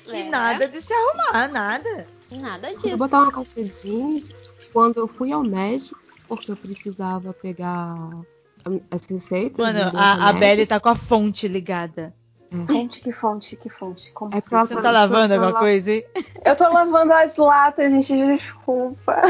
E 0.08 0.22
É. 0.22 0.24
nada 0.30 0.68
de 0.68 0.82
se 0.82 0.94
arrumar, 0.94 1.48
nada. 1.50 2.08
Nada 2.32 2.70
Eu 2.70 2.74
vou 2.80 2.84
disso. 2.84 2.98
botar 2.98 3.22
uma 3.24 3.32
calça 3.32 3.62
jeans 3.64 4.36
quando 4.72 4.98
eu 4.98 5.08
fui 5.08 5.32
ao 5.32 5.44
médico, 5.44 6.00
porque 6.28 6.52
eu 6.52 6.56
precisava 6.56 7.34
pegar 7.34 7.96
as 8.90 9.06
receitas. 9.06 9.58
Mano, 9.58 9.92
a, 9.96 10.30
a. 10.30 10.34
Belly 10.34 10.66
tá 10.66 10.80
com 10.80 10.90
a 10.90 10.96
fonte 10.96 11.48
ligada. 11.48 12.14
Fonte, 12.68 13.02
que 13.02 13.12
fonte, 13.12 13.56
que 13.58 13.70
fonte. 13.70 14.12
Como 14.14 14.34
É 14.34 14.40
porque 14.42 14.56
Você 14.56 14.76
tá 14.76 14.92
lavando 14.92 15.34
ela- 15.34 15.46
alguma 15.46 15.60
coisa 15.60 15.92
aí? 15.92 16.06
Eu 16.46 16.56
tô 16.56 16.64
lavando 16.72 17.12
as 17.14 17.36
latas, 17.38 17.92
gente, 17.92 18.16
desculpa. 18.28 19.22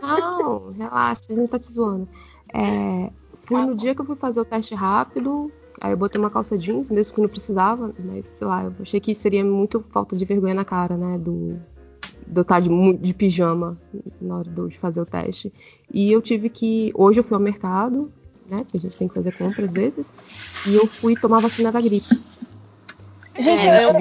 Não, 0.00 0.68
relaxa, 0.68 1.22
a 1.30 1.34
gente 1.34 1.50
tá 1.50 1.58
te 1.58 1.72
zoando. 1.72 2.08
É, 2.54 3.10
fui 3.36 3.60
no 3.60 3.74
dia 3.74 3.94
que 3.94 4.00
eu 4.00 4.04
fui 4.06 4.16
fazer 4.16 4.40
o 4.40 4.44
teste 4.44 4.74
rápido, 4.74 5.50
aí 5.80 5.92
eu 5.92 5.96
botei 5.96 6.20
uma 6.20 6.30
calça 6.30 6.56
jeans, 6.56 6.90
mesmo 6.90 7.14
que 7.14 7.20
não 7.20 7.28
precisava, 7.28 7.92
mas 7.98 8.26
sei 8.34 8.46
lá, 8.46 8.64
eu 8.64 8.74
achei 8.80 9.00
que 9.00 9.14
seria 9.14 9.44
muito 9.44 9.84
falta 9.90 10.16
de 10.16 10.24
vergonha 10.24 10.54
na 10.54 10.64
cara, 10.64 10.96
né? 10.96 11.18
Do, 11.18 11.58
de 12.26 12.38
eu 12.38 12.42
estar 12.42 12.60
de, 12.60 12.70
mu- 12.70 12.96
de 12.96 13.12
pijama 13.12 13.76
na 14.20 14.36
hora 14.38 14.50
do- 14.50 14.68
de 14.68 14.78
fazer 14.78 15.00
o 15.00 15.06
teste. 15.06 15.52
E 15.92 16.10
eu 16.12 16.22
tive 16.22 16.48
que. 16.48 16.90
Hoje 16.94 17.20
eu 17.20 17.24
fui 17.24 17.34
ao 17.34 17.40
mercado, 17.42 18.10
né? 18.48 18.64
Que 18.70 18.76
a 18.76 18.80
gente 18.80 18.96
tem 18.96 19.08
que 19.08 19.14
fazer 19.14 19.36
compra 19.36 19.64
às 19.64 19.72
vezes, 19.72 20.12
e 20.66 20.74
eu 20.74 20.86
fui 20.86 21.14
tomar 21.16 21.40
vacina 21.40 21.70
da 21.72 21.80
gripe. 21.80 22.06
Gente, 23.38 23.66
É, 23.66 23.84
eu, 23.84 23.92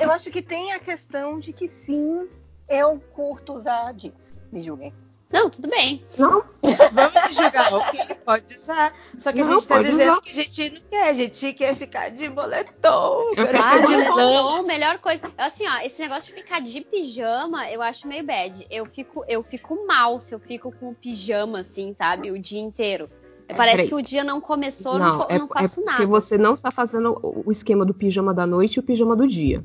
eu 0.00 0.10
acho 0.12 0.30
que 0.30 0.42
tem 0.42 0.72
a 0.72 0.78
questão 0.78 1.38
de 1.38 1.52
que 1.52 1.68
sim, 1.68 2.28
eu 2.68 2.98
curto 3.14 3.54
usar 3.54 3.92
jeans. 3.94 4.34
Me 4.52 4.60
julguem. 4.60 4.92
Não, 5.28 5.50
tudo 5.50 5.68
bem. 5.68 6.04
Não, 6.16 6.44
Vamos 6.92 7.22
te 7.24 7.32
julgar, 7.34 7.74
ok? 7.74 8.14
Pode 8.24 8.54
usar. 8.54 8.94
Só 9.18 9.32
que 9.32 9.40
a 9.40 9.44
Não, 9.44 9.54
gente 9.58 9.66
tá 9.66 9.74
pode 9.76 9.90
dizendo 9.90 10.12
usar. 10.12 10.20
que 10.20 10.30
a 10.30 10.32
gente 10.32 10.70
não 10.70 10.80
quer, 10.88 11.08
a 11.08 11.12
gente 11.12 11.52
quer 11.52 11.74
ficar 11.74 12.10
de 12.10 12.28
boletom. 12.28 13.32
Ah, 13.36 13.46
ficar 13.46 13.82
de 13.82 14.08
moletom, 14.08 14.62
melhor 14.62 14.98
coisa. 15.00 15.20
Assim, 15.36 15.64
ó, 15.68 15.84
esse 15.84 16.00
negócio 16.00 16.32
de 16.32 16.40
ficar 16.40 16.60
de 16.60 16.80
pijama, 16.80 17.68
eu 17.70 17.82
acho 17.82 18.06
meio 18.06 18.24
bad. 18.24 18.66
Eu 18.70 18.86
fico, 18.86 19.24
eu 19.26 19.42
fico 19.42 19.84
mal 19.84 20.20
se 20.20 20.32
eu 20.32 20.38
fico 20.38 20.70
com 20.70 20.90
o 20.90 20.94
pijama, 20.94 21.60
assim, 21.60 21.92
sabe? 21.92 22.30
O 22.30 22.38
dia 22.38 22.60
inteiro. 22.60 23.10
Parece 23.54 23.76
peraí. 23.76 23.88
que 23.88 23.94
o 23.94 24.02
dia 24.02 24.24
não 24.24 24.40
começou, 24.40 24.98
não, 24.98 25.18
não, 25.18 25.26
é, 25.28 25.38
não 25.38 25.46
é 25.46 25.48
faço 25.48 25.76
porque 25.76 25.92
nada. 26.02 26.06
você 26.06 26.36
não 26.36 26.54
está 26.54 26.70
fazendo 26.70 27.18
o 27.22 27.50
esquema 27.50 27.84
do 27.84 27.94
pijama 27.94 28.34
da 28.34 28.46
noite 28.46 28.76
e 28.76 28.80
o 28.80 28.82
pijama 28.82 29.14
do 29.14 29.26
dia. 29.26 29.64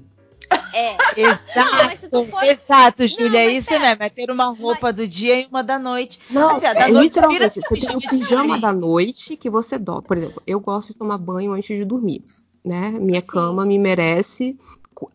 É. 0.74 0.98
Exato, 1.20 1.76
mas 1.86 2.00
tu 2.02 2.26
for- 2.28 2.44
exato, 2.44 3.06
Júlia, 3.08 3.42
é 3.42 3.46
mas 3.48 3.58
isso 3.64 3.70
pera. 3.70 3.82
mesmo, 3.90 4.04
é 4.04 4.10
ter 4.10 4.32
uma 4.32 4.46
roupa 4.46 4.94
do 4.94 5.06
dia 5.08 5.42
e 5.42 5.46
uma 5.46 5.62
da 5.64 5.78
noite. 5.78 6.20
Não, 6.30 6.50
Assim, 6.52 6.66
a 6.66 6.74
da 6.74 6.88
é, 6.88 6.92
noite 6.92 7.04
literalmente, 7.04 7.44
essa 7.44 7.62
você 7.62 7.76
tem 7.78 7.96
o 7.96 8.00
pijama 8.00 8.58
da 8.58 8.72
noite 8.72 9.36
que 9.36 9.50
você 9.50 9.78
dorme. 9.78 10.08
Por 10.08 10.18
exemplo, 10.18 10.42
eu 10.48 10.60
gosto 10.60 10.90
de 10.90 10.96
tomar 10.98 11.18
banho 11.18 11.52
antes 11.52 11.76
de 11.78 11.84
dormir, 11.84 12.24
né? 12.64 12.92
Minha 12.92 13.22
Sim. 13.22 13.28
cama 13.28 13.66
me 13.66 13.78
merece, 13.78 14.58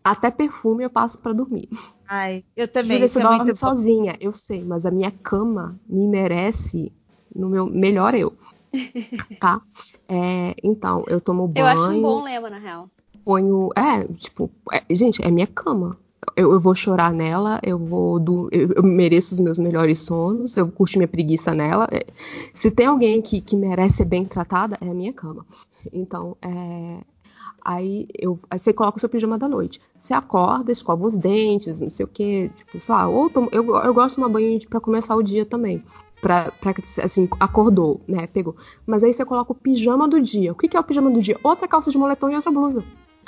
até 0.05 0.31
perfume 0.31 0.85
eu 0.85 0.91
passo 0.91 1.19
pra 1.19 1.33
dormir. 1.33 1.69
Ai, 2.09 2.45
eu 2.57 2.69
também, 2.69 2.93
Júlia, 2.93 3.07
isso 3.07 3.15
você 3.15 3.21
é 3.21 3.23
dorme 3.23 3.57
sozinha, 3.57 4.17
eu 4.21 4.33
sei, 4.33 4.65
mas 4.65 4.85
a 4.85 4.91
minha 4.91 5.11
cama 5.11 5.79
me 5.89 6.07
merece 6.07 6.93
no 7.35 7.49
meu 7.49 7.67
melhor 7.67 8.15
eu, 8.15 8.33
tá? 9.41 9.61
É, 10.09 10.55
então, 10.63 11.05
eu 11.09 11.21
tomo 11.21 11.51
Eu 11.55 11.65
banho, 11.65 11.67
acho 11.67 11.91
um 11.93 12.03
bom 12.03 12.23
lema, 12.23 12.51
na 12.51 12.59
real. 12.59 12.89
ponho, 13.25 13.71
é, 13.77 14.05
tipo, 14.15 14.51
é, 14.73 14.83
gente, 14.95 15.23
é 15.25 15.31
minha 15.31 15.47
cama. 15.47 15.97
Eu, 16.35 16.53
eu 16.53 16.61
vou 16.61 16.75
chorar 16.75 17.13
nela, 17.13 17.61
eu 17.63 17.79
vou. 17.79 18.19
do- 18.19 18.49
eu, 18.51 18.73
eu 18.77 18.83
mereço 18.83 19.33
os 19.35 19.41
meus 19.41 19.59
melhores 19.59 20.01
sonos, 20.01 20.57
eu 20.57 20.67
curto 20.71 20.99
minha 20.99 21.07
preguiça 21.09 21.55
nela. 21.55 21.87
É, 21.91 22.05
se 22.55 22.71
tem 22.71 22.87
alguém 22.87 23.23
que, 23.23 23.41
que 23.41 23.57
merece 23.57 23.99
ser 23.99 24.05
bem 24.07 24.25
tratada, 24.25 24.77
é 24.81 24.89
a 24.89 24.95
minha 24.95 25.13
cama. 25.13 25.47
Então, 25.93 26.37
é, 26.43 26.99
aí, 27.63 28.09
eu, 28.19 28.39
aí 28.51 28.59
você 28.59 28.73
coloca 28.73 28.97
o 28.97 29.01
seu 29.01 29.09
pijama 29.09 29.39
da 29.39 29.49
noite. 29.49 29.81
Você 29.99 30.15
acorda, 30.15 30.73
escova 30.73 31.07
os 31.07 31.17
dentes, 31.17 31.79
não 31.81 31.91
sei 31.91 32.05
o 32.05 32.09
quê, 32.09 32.51
tipo, 32.57 32.81
sei 32.81 32.95
lá, 32.95 33.09
ou 33.09 33.31
tomo- 33.31 33.49
eu, 33.53 33.65
eu 33.77 33.95
gosto 33.95 34.11
de 34.11 34.17
tomar 34.17 34.29
banho 34.29 34.59
pra 34.69 34.81
começar 34.81 35.15
o 35.17 35.23
dia 35.23 35.45
também. 35.47 35.83
Pra, 36.21 36.51
pra, 36.51 36.75
assim, 37.05 37.29
acordou, 37.39 38.01
né? 38.09 38.27
Pegou. 38.27 38.57
Mas 38.87 39.05
aí 39.05 39.13
você 39.13 39.25
coloca 39.25 39.53
o 39.53 39.55
pijama 39.55 40.09
do 40.09 40.21
dia. 40.21 40.53
O 40.53 40.55
que, 40.55 40.67
que 40.69 40.77
é 40.77 40.81
o 40.81 40.85
pijama 40.85 41.11
do 41.11 41.21
dia? 41.21 41.39
Outra 41.43 41.69
calça 41.69 41.91
de 41.91 41.99
moletom 41.99 42.31
e 42.31 42.37
outra 42.37 42.51
blusa. 42.51 42.83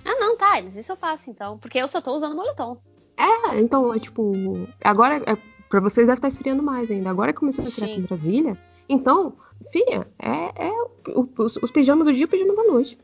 Ah, 0.05 0.17
não, 0.19 0.37
tá, 0.37 0.61
mas 0.63 0.75
isso 0.77 0.93
eu 0.93 0.97
faço 0.97 1.31
então. 1.31 1.59
Porque 1.59 1.79
eu 1.79 1.87
só 1.89 2.01
tô 2.01 2.13
usando 2.13 2.35
moletom. 2.35 2.79
É, 3.17 3.61
então, 3.61 3.93
é 3.93 3.99
tipo. 3.99 4.33
Agora, 4.83 5.17
é, 5.27 5.37
pra 5.69 5.81
vocês 5.81 6.07
deve 6.07 6.17
estar 6.19 6.29
esfriando 6.29 6.63
mais 6.63 6.91
ainda. 6.91 7.11
Agora 7.11 7.33
que 7.33 7.41
começou 7.41 7.65
a 7.65 7.69
esfriar 7.69 7.91
aqui 7.91 8.01
em 8.01 8.05
Brasília. 8.05 8.59
Então, 8.89 9.35
filha, 9.71 10.09
é, 10.19 10.67
é 10.69 10.73
o- 11.15 11.29
os, 11.39 11.57
os 11.57 11.71
pijamas 11.71 12.07
do 12.07 12.13
dia 12.13 12.23
e 12.23 12.25
o 12.25 12.29
pijama 12.29 12.55
da 12.57 12.65
noite. 12.65 12.99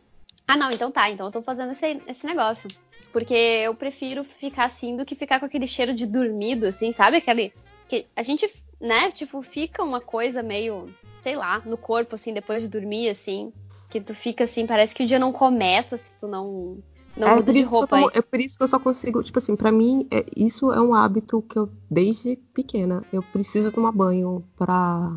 Ah, 0.49 0.57
não, 0.57 0.71
então 0.71 0.91
tá. 0.91 1.11
Então 1.11 1.27
eu 1.27 1.33
tô 1.33 1.43
fazendo 1.43 1.73
esse, 1.73 2.01
esse 2.07 2.27
negócio. 2.27 2.71
Porque 3.13 3.35
eu 3.35 3.75
prefiro 3.75 4.25
ficar 4.25 4.65
assim 4.65 4.97
do 4.97 5.05
que 5.05 5.15
ficar 5.15 5.39
com 5.41 5.47
aquele 5.47 5.67
cheiro 5.67 5.93
de 5.95 6.07
dormido, 6.07 6.67
assim, 6.67 6.91
sabe? 6.91 7.19
Aquele. 7.19 7.53
Que 7.87 8.07
a 8.17 8.23
gente, 8.23 8.49
né, 8.81 9.11
tipo, 9.11 9.41
fica 9.43 9.83
uma 9.83 10.01
coisa 10.01 10.43
meio, 10.43 10.87
sei 11.23 11.37
lá, 11.37 11.61
no 11.65 11.77
corpo, 11.77 12.15
assim, 12.15 12.33
depois 12.35 12.63
de 12.63 12.69
dormir, 12.69 13.09
assim. 13.09 13.53
Que 13.91 14.01
tu 14.01 14.15
fica 14.15 14.45
assim, 14.45 14.67
parece 14.67 14.95
que 14.95 15.05
o 15.05 15.07
dia 15.07 15.19
não 15.19 15.33
começa 15.33 15.97
se 15.97 16.15
tu 16.19 16.27
não, 16.27 16.79
não 17.17 17.29
é, 17.29 17.35
muda 17.37 17.53
de 17.53 17.61
eu 17.61 17.69
roupa 17.69 17.97
é 18.13 18.21
por 18.21 18.41
isso 18.41 18.57
que 18.57 18.65
eu 18.65 18.69
só 18.69 18.79
consigo. 18.81 19.23
Tipo 19.23 19.39
assim, 19.39 19.55
pra 19.55 19.71
mim, 19.71 20.07
é- 20.11 20.25
isso 20.37 20.73
é 20.73 20.81
um 20.81 20.95
hábito 20.95 21.41
que 21.43 21.57
eu, 21.59 21.69
desde 21.89 22.37
pequena, 22.53 23.03
eu 23.13 23.23
preciso 23.23 23.71
tomar 23.71 23.93
banho 23.93 24.45
pra, 24.57 25.13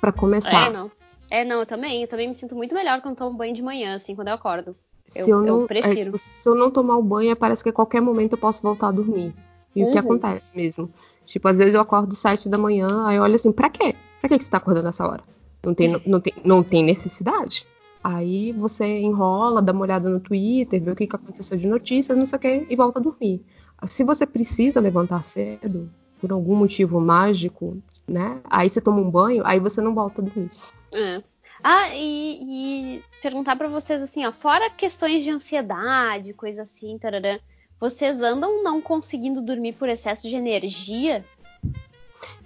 pra 0.00 0.12
começar. 0.12 0.68
É, 0.68 0.72
não. 0.72 0.90
É, 1.30 1.44
não, 1.44 1.60
eu 1.60 1.66
também. 1.66 2.02
Eu 2.02 2.08
também 2.08 2.28
me 2.28 2.34
sinto 2.34 2.54
muito 2.54 2.74
melhor 2.74 3.00
quando 3.02 3.16
tomo 3.16 3.36
banho 3.36 3.54
de 3.54 3.62
manhã, 3.62 3.94
assim, 3.94 4.14
quando 4.14 4.28
eu 4.28 4.34
acordo. 4.34 4.74
Se 5.06 5.20
Eu- 5.20 5.28
eu, 5.28 5.46
eu 5.46 5.56
não, 5.58 5.64
é, 5.64 5.66
prefiro. 5.66 6.04
tipo, 6.04 6.18
se 6.18 6.48
eu 6.48 6.54
não 6.54 6.70
tomar 6.70 6.96
o 6.96 7.02
banho, 7.02 7.36
parece 7.36 7.62
que 7.62 7.68
a 7.68 7.72
qualquer 7.72 8.00
momento 8.00 8.32
eu 8.32 8.38
posso 8.38 8.62
voltar 8.62 8.88
a 8.88 8.92
dormir. 8.92 9.34
E 9.74 9.82
o 9.82 9.86
que 9.86 9.92
Uhum. 9.94 9.98
acontece 9.98 10.54
mesmo? 10.56 10.90
Tipo, 11.26 11.48
às 11.48 11.56
vezes 11.56 11.74
eu 11.74 11.80
acordo 11.80 12.14
sete 12.14 12.48
da 12.48 12.58
manhã, 12.58 13.06
aí 13.06 13.16
eu 13.16 13.22
olho 13.22 13.34
assim, 13.34 13.52
pra 13.52 13.70
quê? 13.70 13.94
Pra 14.20 14.28
que 14.28 14.38
que 14.38 14.44
você 14.44 14.50
tá 14.50 14.58
acordando 14.58 14.86
nessa 14.86 15.06
hora? 15.06 15.22
Não 15.64 15.74
tem, 15.74 16.00
não 16.06 16.20
tem, 16.20 16.34
não 16.44 16.62
tem 16.62 16.84
necessidade. 16.84 17.66
Aí 18.02 18.52
você 18.52 18.84
enrola, 18.84 19.62
dá 19.62 19.72
uma 19.72 19.82
olhada 19.82 20.10
no 20.10 20.18
Twitter, 20.18 20.82
vê 20.82 20.90
o 20.90 20.96
que, 20.96 21.06
que 21.06 21.16
aconteceu 21.16 21.56
de 21.56 21.68
notícias, 21.68 22.18
não 22.18 22.26
sei 22.26 22.36
o 22.36 22.40
que, 22.40 22.66
e 22.68 22.76
volta 22.76 22.98
a 22.98 23.02
dormir. 23.02 23.44
Se 23.86 24.02
você 24.02 24.26
precisa 24.26 24.80
levantar 24.80 25.22
cedo, 25.22 25.88
por 26.20 26.32
algum 26.32 26.56
motivo 26.56 27.00
mágico, 27.00 27.80
né? 28.06 28.40
Aí 28.44 28.68
você 28.68 28.80
toma 28.80 29.00
um 29.00 29.10
banho, 29.10 29.42
aí 29.46 29.60
você 29.60 29.80
não 29.80 29.94
volta 29.94 30.20
a 30.20 30.24
dormir. 30.24 30.50
É. 30.94 31.22
Ah, 31.62 31.94
e, 31.94 32.96
e 32.96 33.02
perguntar 33.20 33.56
pra 33.56 33.68
vocês 33.68 34.02
assim, 34.02 34.26
ó, 34.26 34.32
fora 34.32 34.70
questões 34.70 35.22
de 35.22 35.30
ansiedade, 35.30 36.32
coisa 36.32 36.62
assim, 36.62 36.98
tarará, 36.98 37.38
vocês 37.82 38.20
andam 38.20 38.62
não 38.62 38.80
conseguindo 38.80 39.42
dormir 39.42 39.72
por 39.72 39.88
excesso 39.88 40.28
de 40.28 40.36
energia? 40.36 41.24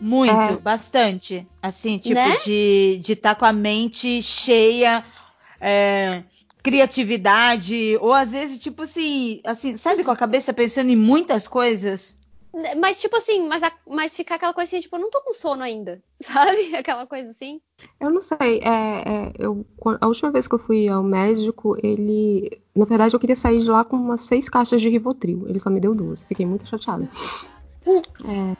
Muito, 0.00 0.32
É. 0.32 0.56
bastante. 0.56 1.46
Assim, 1.62 1.98
tipo, 1.98 2.14
Né? 2.14 2.36
de 2.42 3.02
estar 3.06 3.34
com 3.34 3.44
a 3.44 3.52
mente 3.52 4.22
cheia, 4.22 5.04
é, 5.60 6.22
criatividade, 6.62 7.98
ou 8.00 8.14
às 8.14 8.32
vezes, 8.32 8.58
tipo 8.58 8.80
assim, 8.80 9.42
assim, 9.44 9.76
sabe, 9.76 10.02
com 10.04 10.10
a 10.10 10.16
cabeça 10.16 10.54
pensando 10.54 10.88
em 10.88 10.96
muitas 10.96 11.46
coisas. 11.46 12.16
Mas, 12.78 13.00
tipo 13.00 13.16
assim, 13.16 13.46
mas, 13.48 13.62
a- 13.62 13.72
mas 13.86 14.14
ficar 14.16 14.36
aquela 14.36 14.54
coisa 14.54 14.68
assim, 14.68 14.80
tipo, 14.80 14.96
eu 14.96 15.00
não 15.00 15.10
tô 15.10 15.20
com 15.20 15.34
sono 15.34 15.62
ainda, 15.62 16.02
sabe? 16.20 16.74
Aquela 16.74 17.06
coisa 17.06 17.30
assim. 17.30 17.60
Eu 18.00 18.10
não 18.10 18.22
sei, 18.22 18.60
é, 18.60 19.02
é, 19.06 19.32
eu, 19.38 19.66
a 20.00 20.06
última 20.06 20.30
vez 20.30 20.48
que 20.48 20.54
eu 20.54 20.58
fui 20.58 20.88
ao 20.88 21.02
médico, 21.02 21.76
ele. 21.82 22.58
Na 22.74 22.86
verdade, 22.86 23.14
eu 23.14 23.20
queria 23.20 23.36
sair 23.36 23.58
de 23.60 23.70
lá 23.70 23.84
com 23.84 23.96
umas 23.96 24.22
seis 24.22 24.48
caixas 24.48 24.80
de 24.80 24.88
Rivotril. 24.88 25.46
Ele 25.48 25.58
só 25.58 25.68
me 25.68 25.80
deu 25.80 25.94
duas. 25.94 26.22
Fiquei 26.22 26.46
muito 26.46 26.66
chateada. 26.66 27.06
É, 27.86 28.54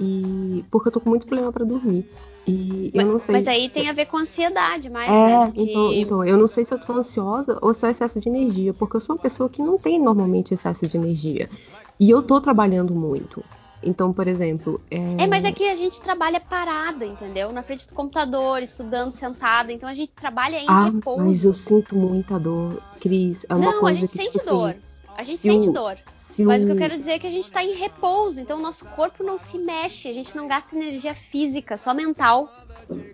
e 0.00 0.64
porque 0.70 0.88
eu 0.88 0.92
tô 0.92 1.00
com 1.00 1.10
muito 1.10 1.26
problema 1.26 1.52
pra 1.52 1.64
dormir. 1.64 2.04
E 2.46 2.90
eu 2.94 3.06
não 3.06 3.18
sei. 3.18 3.36
Mas 3.36 3.48
aí 3.48 3.68
tem 3.70 3.88
a 3.88 3.92
ver 3.92 4.06
com 4.06 4.18
ansiedade 4.18 4.90
mais, 4.90 5.10
É, 5.10 5.14
né? 5.14 5.46
do 5.46 5.60
então, 5.62 5.88
que- 5.88 6.00
então, 6.00 6.24
eu 6.24 6.36
não 6.36 6.46
sei 6.46 6.64
se 6.64 6.74
eu 6.74 6.78
tô 6.78 6.92
ansiosa 6.92 7.58
ou 7.62 7.72
se 7.72 7.86
é 7.86 7.90
excesso 7.90 8.20
de 8.20 8.28
energia, 8.28 8.72
porque 8.74 8.96
eu 8.96 9.00
sou 9.00 9.16
uma 9.16 9.22
pessoa 9.22 9.48
que 9.48 9.62
não 9.62 9.78
tem 9.78 9.98
normalmente 9.98 10.52
excesso 10.54 10.86
de 10.86 10.96
energia. 10.96 11.48
E 11.98 12.10
eu 12.10 12.22
tô 12.22 12.40
trabalhando 12.40 12.94
muito. 12.94 13.44
Então, 13.82 14.12
por 14.12 14.26
exemplo. 14.26 14.80
É... 14.90 15.24
é, 15.24 15.26
mas 15.26 15.44
é 15.44 15.52
que 15.52 15.68
a 15.68 15.76
gente 15.76 16.00
trabalha 16.00 16.40
parada, 16.40 17.04
entendeu? 17.06 17.52
Na 17.52 17.62
frente 17.62 17.86
do 17.86 17.94
computador, 17.94 18.62
estudando 18.62 19.12
sentada. 19.12 19.72
Então 19.72 19.88
a 19.88 19.94
gente 19.94 20.12
trabalha 20.12 20.56
em 20.56 20.66
ah, 20.68 20.84
repouso. 20.84 21.18
Mas 21.24 21.44
eu 21.44 21.52
sinto 21.52 21.94
muita 21.96 22.38
dor, 22.38 22.82
Cris. 23.00 23.44
É 23.48 23.54
uma 23.54 23.72
Não, 23.72 23.80
coisa 23.80 23.98
a 23.98 24.00
gente 24.00 24.12
que, 24.12 24.18
sente 24.18 24.38
tipo, 24.38 24.50
dor. 24.50 24.70
Assim, 24.70 24.80
a 25.16 25.22
gente 25.22 25.40
se 25.40 25.48
sente 25.48 25.70
dor. 25.70 25.96
Se 26.34 26.46
Mas 26.46 26.62
o 26.62 26.66
que 26.66 26.72
eu 26.72 26.76
o- 26.76 26.78
quero 26.78 26.96
dizer 26.96 27.12
é 27.12 27.18
que 27.18 27.26
a 27.26 27.30
gente 27.30 27.50
tá 27.50 27.62
em 27.62 27.74
repouso. 27.74 28.40
Então 28.40 28.58
o 28.58 28.62
nosso 28.62 28.84
corpo 28.86 29.22
não 29.22 29.38
se 29.38 29.58
mexe. 29.58 30.08
A 30.08 30.12
gente 30.12 30.34
não 30.36 30.46
gasta 30.46 30.74
energia 30.76 31.14
física, 31.14 31.76
só 31.76 31.94
mental. 31.94 32.48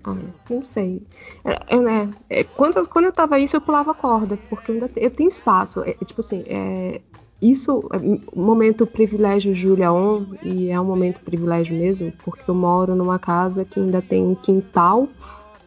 Ah, 0.05 0.17
não 0.49 0.65
sei. 0.65 1.03
É, 1.45 1.77
é, 1.77 1.81
né, 1.81 2.15
é, 2.29 2.43
quando, 2.45 2.87
quando 2.89 3.05
eu 3.07 3.13
tava 3.13 3.39
isso, 3.39 3.57
eu 3.57 3.61
pulava 3.61 3.95
corda, 3.95 4.37
porque 4.49 4.71
eu, 4.71 4.75
ainda 4.75 4.91
eu 4.97 5.11
tenho 5.11 5.29
espaço. 5.29 5.83
É, 5.85 5.91
é, 5.91 6.05
tipo 6.05 6.21
assim, 6.21 6.43
é, 6.47 7.01
isso 7.41 7.89
é 7.93 7.97
um 7.99 8.43
momento 8.45 8.87
privilégio 8.87 9.55
Julia 9.55 9.93
On, 9.93 10.27
e 10.43 10.69
é 10.71 10.81
um 10.81 10.85
momento 10.85 11.21
privilégio 11.21 11.77
mesmo, 11.77 12.13
porque 12.25 12.51
eu 12.51 12.55
moro 12.55 12.95
numa 12.97 13.19
casa 13.19 13.65
que 13.65 13.79
ainda 13.81 14.03
tem 14.03 14.25
um 14.27 14.35
quintal 14.35 15.09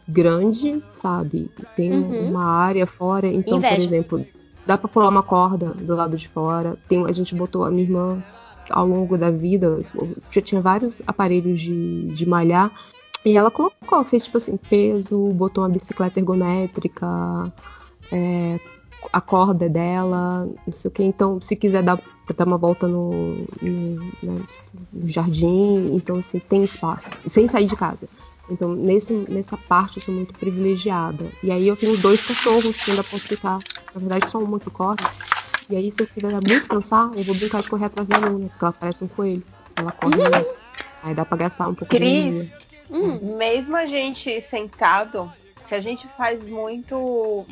grande, 0.08 0.84
sabe? 0.91 1.49
Tem 1.76 1.91
Uhum. 1.93 2.30
uma 2.30 2.45
área 2.45 2.86
fora, 2.86 3.28
então, 3.28 3.60
por 3.60 3.68
Inveja. 3.68 3.86
exemplo, 3.88 4.28
dá 4.66 4.78
pra 4.78 4.88
pular 4.88 5.09
uma 5.09 5.24
corda 5.24 5.70
do 5.70 5.95
lado 5.95 6.18
de 6.18 6.28
fora. 6.28 6.78
Tem, 6.88 7.05
a 7.05 7.11
gente 7.11 7.36
botou 7.36 7.64
a 7.64 7.72
minha 7.72 7.84
irmã 7.84 8.24
ao 8.70 8.88
longo 8.88 9.18
da 9.18 9.30
vida, 9.30 9.80
já 10.32 10.41
tinha 10.41 10.61
vários 10.61 11.01
aparelhos 11.05 11.59
de, 11.59 12.07
de 12.07 12.26
malhar. 12.26 12.72
E 13.26 13.38
ela 13.38 13.49
colocou, 13.49 14.03
fez 14.03 14.26
tipo 14.26 14.38
assim, 14.38 14.57
peso, 14.57 15.30
botou 15.30 15.64
uma 15.64 15.70
bicicleta 15.70 16.20
ergométrica, 16.20 17.07
é, 18.11 18.59
a 19.11 19.22
corda 19.22 19.70
dela, 19.70 20.49
não 20.68 20.74
sei 20.74 20.89
o 20.89 20.91
que. 20.91 21.03
Então, 21.03 21.39
se 21.41 21.55
quiser 21.55 21.84
dar, 21.84 21.99
dar 22.36 22.47
uma 22.47 22.57
volta 22.57 22.88
no, 22.88 23.11
no, 23.61 24.03
né, 24.22 24.41
no 24.91 25.09
jardim, 25.09 25.95
então 25.95 26.18
assim, 26.18 26.39
tem 26.39 26.64
espaço, 26.64 27.09
sem 27.28 27.47
sair 27.47 27.66
de 27.66 27.76
casa. 27.76 28.07
Então, 28.49 28.75
nesse, 28.75 29.13
nessa 29.13 29.57
parte, 29.57 29.97
eu 29.97 30.03
sou 30.03 30.13
muito 30.13 30.33
privilegiada. 30.33 31.25
E 31.41 31.51
aí 31.51 31.67
eu 31.67 31.75
tenho 31.77 31.97
dois 31.97 32.21
cachorros 32.25 32.75
que 32.83 32.91
ainda 32.91 33.03
posso 33.03 33.27
ficar, 33.27 33.59
na 33.93 33.99
verdade, 33.99 34.27
só 34.29 34.39
uma 34.39 34.59
que 34.59 34.69
corre. 34.69 34.97
E 35.69 35.75
aí, 35.75 35.91
se 35.91 36.01
eu 36.01 36.05
estiver 36.05 36.31
muito 36.31 36.67
cansar, 36.67 37.11
eu 37.15 37.23
vou 37.23 37.35
brincar 37.35 37.61
de 37.61 37.69
correr 37.69 37.85
atrás 37.85 38.07
da 38.07 38.17
Luna, 38.17 38.49
porque 38.49 38.63
ela 38.65 38.73
parece 38.73 39.03
um 39.03 39.07
coelho. 39.07 39.43
Ela 39.77 39.91
corre 39.93 40.15
muito. 40.17 40.47
Aí 41.01 41.15
dá 41.15 41.23
pra 41.25 41.37
gastar 41.37 41.67
um 41.69 41.75
pouco 41.75 41.93
de 41.93 41.99
Cris. 41.99 42.09
energia. 42.09 42.51
Hum, 42.91 43.37
Mesmo 43.37 43.75
a 43.77 43.85
gente 43.85 44.39
sentado, 44.41 45.31
se 45.65 45.73
a 45.73 45.79
gente 45.79 46.07
faz 46.17 46.43
muito 46.43 47.45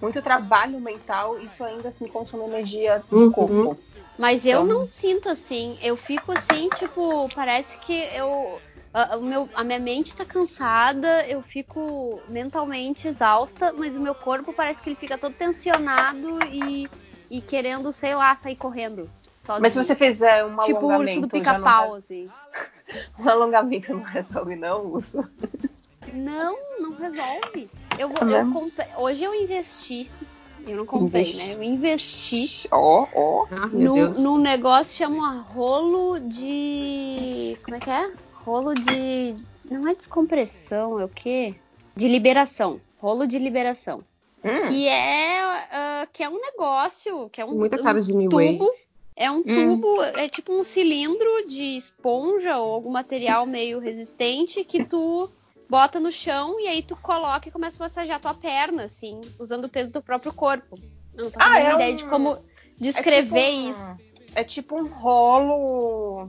muito 0.00 0.20
trabalho 0.22 0.78
mental, 0.78 1.38
isso 1.38 1.64
ainda 1.64 1.88
assim 1.88 2.06
consome 2.06 2.44
energia 2.44 3.02
do 3.10 3.16
Uhum. 3.18 3.32
corpo. 3.32 3.76
Mas 4.18 4.44
eu 4.44 4.62
Então- 4.62 4.66
não 4.80 4.86
sinto 4.86 5.28
assim. 5.28 5.76
Eu 5.82 5.96
fico 5.96 6.32
assim, 6.32 6.68
tipo, 6.70 7.28
parece 7.34 7.78
que 7.78 7.92
eu. 8.14 8.60
A, 8.96 9.18
o 9.18 9.22
meu, 9.22 9.46
a 9.54 9.62
minha 9.62 9.78
mente 9.78 10.16
tá 10.16 10.24
cansada, 10.24 11.26
eu 11.28 11.42
fico 11.42 12.18
mentalmente 12.30 13.06
exausta, 13.06 13.70
mas 13.74 13.94
o 13.94 14.00
meu 14.00 14.14
corpo 14.14 14.54
parece 14.54 14.80
que 14.80 14.88
ele 14.88 14.96
fica 14.96 15.18
todo 15.18 15.34
tensionado 15.34 16.42
e, 16.44 16.88
e 17.30 17.42
querendo, 17.42 17.92
sei 17.92 18.14
lá, 18.14 18.34
sair 18.36 18.56
correndo. 18.56 19.10
Sozinho. 19.44 19.60
Mas 19.60 19.74
se 19.74 19.84
você 19.84 19.94
fizer 19.94 20.46
um 20.46 20.56
Tipo 20.60 20.86
o 20.86 20.88
urso 20.88 20.94
alongamento, 20.94 21.20
do 21.20 21.28
pica-pau, 21.30 21.92
re- 21.92 21.98
assim. 21.98 22.28
um 23.20 23.28
alongamento 23.28 23.92
não 23.92 24.02
resolve 24.02 24.56
não, 24.56 24.86
urso. 24.86 25.22
Não, 26.14 26.56
não 26.80 26.94
resolve. 26.94 27.68
Eu 27.98 28.08
vou, 28.08 28.18
Tá 28.18 28.30
eu 28.30 28.50
comprei- 28.50 28.86
hoje 28.96 29.24
eu 29.24 29.34
investi. 29.34 30.10
Eu 30.66 30.78
não 30.78 30.86
comprei, 30.86 31.22
Investi. 31.22 31.46
né? 31.48 31.54
Eu 31.54 31.62
investi 31.62 32.68
Ó, 32.72 33.06
ó. 33.14 33.46
Ah, 33.52 33.66
meu 33.68 33.94
num, 33.94 34.22
num 34.22 34.38
negócio 34.38 34.90
que 34.92 34.98
chama 34.98 35.42
rolo 35.42 36.18
de. 36.20 37.58
Como 37.62 37.76
é 37.76 37.78
que 37.78 37.90
é? 37.90 38.25
Rolo 38.46 38.74
de. 38.74 39.34
Não 39.70 39.88
é 39.88 39.94
descompressão, 39.94 41.00
é 41.00 41.04
o 41.04 41.08
quê? 41.08 41.56
De 41.96 42.06
liberação. 42.06 42.80
Rolo 42.98 43.26
de 43.26 43.38
liberação. 43.38 44.04
Hum, 44.44 44.68
Que 44.68 44.86
é, 44.86 45.40
ah, 45.72 46.06
que 46.12 46.22
é 46.22 46.28
um 46.28 46.40
negócio, 46.40 47.28
que 47.30 47.40
é 47.40 47.44
um, 47.44 47.50
Muita 47.56 47.76
um 47.76 47.82
cara 47.82 48.00
de 48.00 48.14
New 48.14 48.30
tubo. 48.30 48.64
Wave. 48.66 48.86
É 49.16 49.30
um 49.30 49.42
tubo, 49.42 50.02
é 50.02 50.28
tipo 50.28 50.52
um 50.52 50.62
cilindro 50.62 51.46
de 51.48 51.76
esponja 51.76 52.58
ou 52.58 52.72
algum 52.74 52.90
material 52.90 53.46
meio 53.46 53.80
resistente 53.80 54.62
que 54.62 54.84
tu 54.84 55.30
bota 55.70 55.98
no 55.98 56.12
chão 56.12 56.60
e 56.60 56.68
aí 56.68 56.82
tu 56.82 56.94
coloca 56.96 57.48
e 57.48 57.50
começa 57.50 57.82
a 57.82 57.88
massagear 57.88 58.20
tua 58.20 58.34
perna, 58.34 58.84
assim, 58.84 59.20
usando 59.40 59.64
o 59.64 59.68
peso 59.70 59.90
do 59.90 60.02
próprio 60.02 60.32
corpo. 60.34 60.78
Não 61.14 61.30
faço 61.30 61.36
Ah, 61.50 61.58
é 61.58 61.74
ideia 61.74 61.94
um- 61.94 61.96
de 61.96 62.04
como 62.04 62.34
é 62.36 62.40
descrever 62.78 63.24
tipo 63.24 63.56
um- 63.56 63.70
isso. 63.70 63.96
É 64.34 64.44
tipo 64.44 64.76
um 64.78 64.86
rolo. 64.86 66.28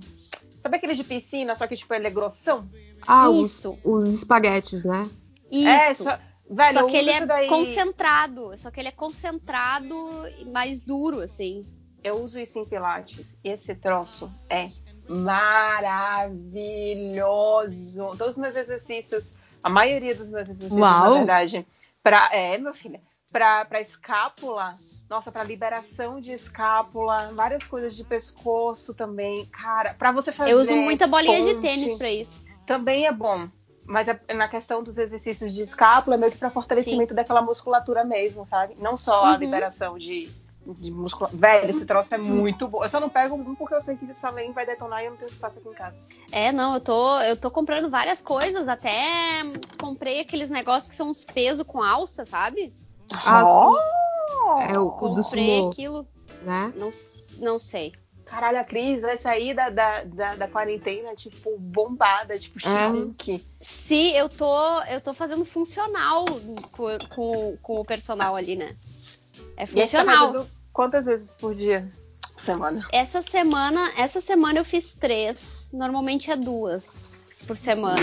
Sabe 0.67 0.75
aquele 0.75 0.95
de 0.95 1.03
piscina, 1.05 1.55
só 1.55 1.65
que 1.65 1.77
tipo 1.77 1.93
ele 1.93 2.07
é 2.07 2.09
grossão? 2.09 2.69
Ah, 3.07 3.29
os, 3.29 3.51
Isso, 3.51 3.79
os 3.85 4.13
espaguetes, 4.13 4.83
né? 4.83 5.09
É, 5.49 5.91
isso. 5.93 6.03
só, 6.03 6.19
velho, 6.51 6.73
Só 6.73 6.87
que 6.87 6.97
ele 6.97 7.09
é 7.09 7.25
daí. 7.25 7.47
concentrado, 7.47 8.51
só 8.57 8.69
que 8.69 8.81
ele 8.81 8.89
é 8.89 8.91
concentrado 8.91 9.95
e 10.37 10.43
mais 10.43 10.81
duro, 10.81 11.21
assim. 11.21 11.65
Eu 12.03 12.17
uso 12.21 12.37
isso 12.37 12.59
em 12.59 12.65
Pilates. 12.65 13.25
E 13.45 13.49
esse 13.49 13.73
troço 13.75 14.29
é 14.49 14.67
maravilhoso. 16.67 18.07
Todos 18.17 18.33
os 18.33 18.37
meus 18.37 18.57
exercícios, 18.57 19.35
a 19.63 19.69
maioria 19.69 20.13
dos 20.15 20.29
meus 20.29 20.49
exercícios, 20.49 20.77
Uau. 20.77 21.11
na 21.11 21.17
verdade, 21.19 21.65
pra, 22.03 22.29
é, 22.33 22.57
meu 22.57 22.73
filho, 22.73 22.99
pra, 23.31 23.65
pra 23.65 23.81
escápula, 23.81 24.77
nossa, 25.09 25.31
pra 25.31 25.43
liberação 25.43 26.19
de 26.19 26.33
escápula, 26.33 27.31
várias 27.33 27.63
coisas 27.63 27.95
de 27.95 28.03
pescoço 28.03 28.93
também. 28.93 29.45
Cara, 29.47 29.93
pra 29.93 30.11
você 30.11 30.31
fazer. 30.31 30.51
Eu 30.51 30.59
uso 30.59 30.75
muita 30.75 31.07
bolinha 31.07 31.43
de 31.43 31.53
ponte, 31.55 31.61
tênis 31.61 31.97
pra 31.97 32.11
isso. 32.11 32.43
Também 32.65 33.05
é 33.05 33.11
bom. 33.11 33.49
Mas 33.85 34.07
é 34.09 34.19
na 34.33 34.49
questão 34.49 34.83
dos 34.83 34.97
exercícios 34.97 35.53
de 35.53 35.61
escápula, 35.61 36.17
é 36.17 36.19
meio 36.19 36.31
que 36.31 36.37
pra 36.37 36.49
fortalecimento 36.49 37.13
daquela 37.13 37.41
musculatura 37.41 38.03
mesmo, 38.03 38.45
sabe? 38.45 38.75
Não 38.79 38.97
só 38.97 39.23
a 39.23 39.31
Uhum. 39.31 39.37
liberação 39.39 39.97
de, 39.97 40.29
de 40.65 40.91
musculatura. 40.91 41.39
Velho, 41.39 41.69
esse 41.69 41.85
troço 41.85 42.13
é 42.13 42.17
muito 42.17 42.67
bom. 42.67 42.83
Eu 42.83 42.89
só 42.89 42.99
não 42.99 43.07
pego 43.07 43.35
um 43.35 43.55
porque 43.55 43.75
eu 43.75 43.79
sei 43.79 43.95
que 43.95 44.03
esse 44.11 44.25
além 44.25 44.51
vai 44.51 44.65
detonar 44.65 45.01
e 45.01 45.05
eu 45.05 45.11
não 45.11 45.17
tenho 45.17 45.29
espaço 45.31 45.59
aqui 45.59 45.69
em 45.69 45.73
casa. 45.73 45.95
É, 46.33 46.51
não, 46.51 46.73
eu 46.73 46.81
tô, 46.81 47.21
eu 47.21 47.37
tô 47.37 47.49
comprando 47.49 47.89
várias 47.89 48.21
coisas, 48.21 48.67
até 48.67 48.91
comprei 49.79 50.19
aqueles 50.19 50.49
negócios 50.49 50.89
que 50.89 50.95
são 50.95 51.09
uns 51.09 51.23
pesos 51.23 51.65
com 51.65 51.81
alça, 51.81 52.25
sabe? 52.25 52.73
Ah, 53.13 53.43
Ó! 53.45 53.77
É 54.61 54.77
o, 54.79 54.87
o 54.87 55.09
do 55.09 55.23
Comprei 55.23 55.23
sumô, 55.57 55.69
aquilo, 55.69 56.07
né? 56.43 56.73
não, 56.75 56.89
não 57.39 57.59
sei. 57.59 57.93
Caralho, 58.25 58.59
a 58.59 58.63
Cris 58.63 59.01
vai 59.01 59.17
sair 59.17 59.53
da, 59.55 59.69
da, 59.69 60.03
da, 60.03 60.35
da 60.35 60.47
quarentena, 60.49 61.15
tipo, 61.15 61.57
bombada, 61.57 62.37
tipo, 62.37 62.57
É. 62.59 62.91
chique. 62.91 63.45
Se 63.61 64.13
eu 64.15 64.27
tô, 64.27 64.81
eu 64.83 64.99
tô 64.99 65.13
fazendo 65.13 65.45
funcional 65.45 66.25
com, 66.73 66.87
com, 67.15 67.57
com 67.61 67.79
o 67.79 67.85
personal 67.85 68.35
ali, 68.35 68.57
né? 68.57 68.75
É 69.55 69.63
E 69.63 69.67
tá 69.67 69.81
funcional. 69.81 70.33
fazendo 70.33 70.49
quantas 70.73 71.05
vezes 71.05 71.35
por 71.37 71.55
dia? 71.55 71.87
Por 72.33 72.41
semana? 72.41 72.85
Essa 72.91 73.21
semana, 73.21 73.91
essa 73.97 74.19
semana 74.19 74.59
eu 74.59 74.65
fiz 74.65 74.93
três. 74.93 75.69
Normalmente 75.71 76.29
é 76.29 76.35
duas 76.35 77.25
por 77.47 77.55
semana. 77.55 78.01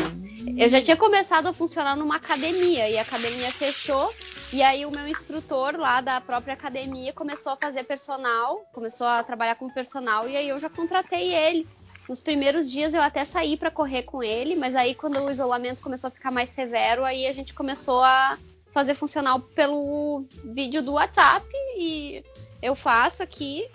Eu 0.57 0.69
já 0.71 0.81
tinha 0.81 0.97
começado 0.97 1.47
a 1.49 1.53
funcionar 1.53 1.97
numa 1.97 2.17
academia 2.17 2.89
e 2.89 2.99
a 2.99 3.03
academia 3.03 3.53
fechou. 3.53 4.11
E 4.53 4.63
aí 4.63 4.87
o 4.87 4.91
meu 4.91 5.09
instrutor 5.09 5.77
lá 5.77 6.01
da 6.01 6.21
própria 6.21 6.55
academia 6.55 7.13
começou 7.13 7.53
a 7.53 7.57
fazer 7.57 7.85
personal, 7.85 8.65
começou 8.73 9.07
a 9.07 9.23
trabalhar 9.23 9.57
com 9.57 9.69
personal 9.69 10.29
e 10.29 10.37
aí 10.37 10.49
eu 10.49 10.59
já 10.59 10.71
contratei 10.71 11.35
ele. 11.35 11.67
Nos 12.09 12.23
primeiros 12.23 12.71
dias 12.71 12.93
eu 12.95 13.01
até 13.01 13.25
saí 13.25 13.57
para 13.57 13.71
correr 13.71 14.03
com 14.03 14.23
ele, 14.23 14.55
mas 14.55 14.75
aí 14.77 14.95
quando 14.95 15.19
o 15.19 15.31
isolamento 15.31 15.81
começou 15.81 16.09
a 16.09 16.11
ficar 16.11 16.31
mais 16.31 16.51
severo, 16.51 17.05
aí 17.05 17.27
a 17.27 17.33
gente 17.33 17.55
começou 17.55 18.03
a 18.03 18.39
fazer 18.73 18.95
funcional 18.95 19.41
pelo 19.41 20.25
vídeo 20.45 20.83
do 20.83 20.93
WhatsApp 20.93 21.47
e 21.77 22.23
eu 22.61 22.75
faço 22.75 23.23
aqui 23.23 23.67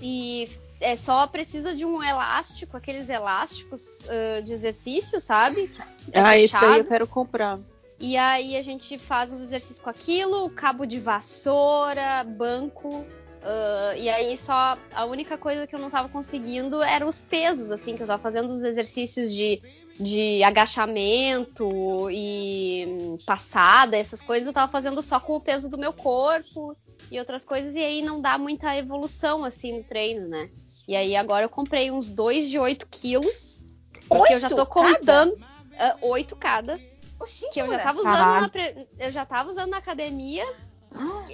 e 0.00 0.48
é 0.80 0.96
só 0.96 1.26
precisa 1.26 1.74
de 1.74 1.84
um 1.84 2.02
elástico, 2.02 2.76
aqueles 2.76 3.08
elásticos 3.08 3.82
ah, 4.08 4.40
de 4.40 4.52
exercício, 4.52 5.20
sabe? 5.20 5.68
Que 5.68 5.82
é 6.12 6.20
ah, 6.20 6.38
esse 6.38 6.54
daí 6.54 6.64
eu 6.64 6.70
fechado. 6.70 6.88
quero 6.88 7.06
comprar. 7.06 7.58
E 8.00 8.16
aí 8.16 8.56
a 8.56 8.62
gente 8.62 8.96
faz 8.98 9.30
uns 9.30 9.42
exercícios 9.42 9.78
com 9.78 9.90
aquilo, 9.90 10.48
cabo 10.50 10.86
de 10.86 10.98
vassoura, 10.98 12.24
banco. 12.24 13.06
ah, 13.42 13.94
e 13.94 14.08
aí 14.08 14.38
só 14.38 14.78
a 14.94 15.04
única 15.04 15.36
coisa 15.36 15.66
que 15.66 15.74
eu 15.74 15.78
não 15.78 15.90
tava 15.90 16.08
conseguindo 16.08 16.82
eram 16.82 17.06
os 17.06 17.20
pesos, 17.20 17.70
assim, 17.70 17.96
que 17.96 18.02
eu 18.02 18.06
tava 18.06 18.22
fazendo 18.22 18.48
os 18.48 18.62
exercícios 18.64 19.30
de, 19.30 19.60
de 19.98 20.42
agachamento 20.42 22.08
e 22.10 23.18
passada, 23.26 23.98
essas 23.98 24.22
coisas, 24.22 24.46
eu 24.46 24.54
tava 24.54 24.72
fazendo 24.72 25.02
só 25.02 25.20
com 25.20 25.36
o 25.36 25.40
peso 25.40 25.68
do 25.68 25.76
meu 25.76 25.92
corpo 25.92 26.74
e 27.10 27.18
outras 27.18 27.44
coisas, 27.44 27.74
e 27.74 27.80
aí 27.80 28.00
não 28.00 28.22
dá 28.22 28.38
muita 28.38 28.74
evolução 28.78 29.44
assim 29.44 29.76
no 29.76 29.84
treino, 29.84 30.26
né? 30.26 30.48
E 30.88 30.96
aí 30.96 31.14
agora 31.14 31.44
eu 31.44 31.50
comprei 31.50 31.90
uns 31.90 32.08
dois 32.08 32.48
de 32.48 32.58
8 32.58 32.88
quilos, 32.90 33.66
porque 34.08 34.32
eu 34.32 34.40
já 34.40 34.48
tô 34.48 34.64
cada? 34.64 34.94
contando. 34.94 35.38
ah, 35.78 35.96
oito 36.00 36.34
cada 36.34 36.80
Oxi, 37.20 37.48
que 37.52 37.60
eu 37.60 37.68
já 37.68 37.78
tava 37.78 37.98
usando 38.00 38.14
Caralho. 38.14 38.40
na 38.40 38.48
pre- 38.48 38.88
eu 38.98 39.12
já 39.12 39.24
tava 39.26 39.50
usando 39.50 39.70
na 39.70 39.76
academia 39.78 40.44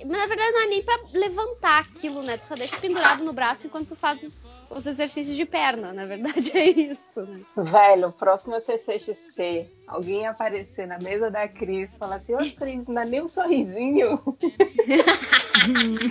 Na 0.04 0.26
verdade, 0.26 0.50
não 0.52 0.62
é 0.64 0.66
nem 0.66 0.82
pra 0.82 0.98
levantar 1.14 1.78
aquilo, 1.80 2.22
né? 2.22 2.36
Tu 2.36 2.44
só 2.44 2.54
deixa 2.54 2.76
pendurado 2.76 3.24
no 3.24 3.32
braço 3.32 3.66
enquanto 3.66 3.88
tu 3.88 3.96
faz 3.96 4.22
os, 4.22 4.52
os 4.68 4.84
exercícios 4.86 5.34
de 5.34 5.46
perna. 5.46 5.92
Na 5.94 6.04
verdade, 6.04 6.50
é 6.56 6.64
isso, 6.68 7.02
né? 7.16 7.40
Velho, 7.56 8.12
próxima 8.12 8.60
CCXP, 8.60 9.66
alguém 9.86 10.26
aparecer 10.26 10.86
na 10.86 10.98
mesa 10.98 11.30
da 11.30 11.48
Cris 11.48 11.94
e 11.94 11.98
falar 11.98 12.16
assim: 12.16 12.34
Ô 12.34 12.38
Cris, 12.56 12.86
não 12.88 12.96
dá 12.96 13.04
nem 13.06 13.22
um 13.22 13.28
sorrisinho. 13.28 14.22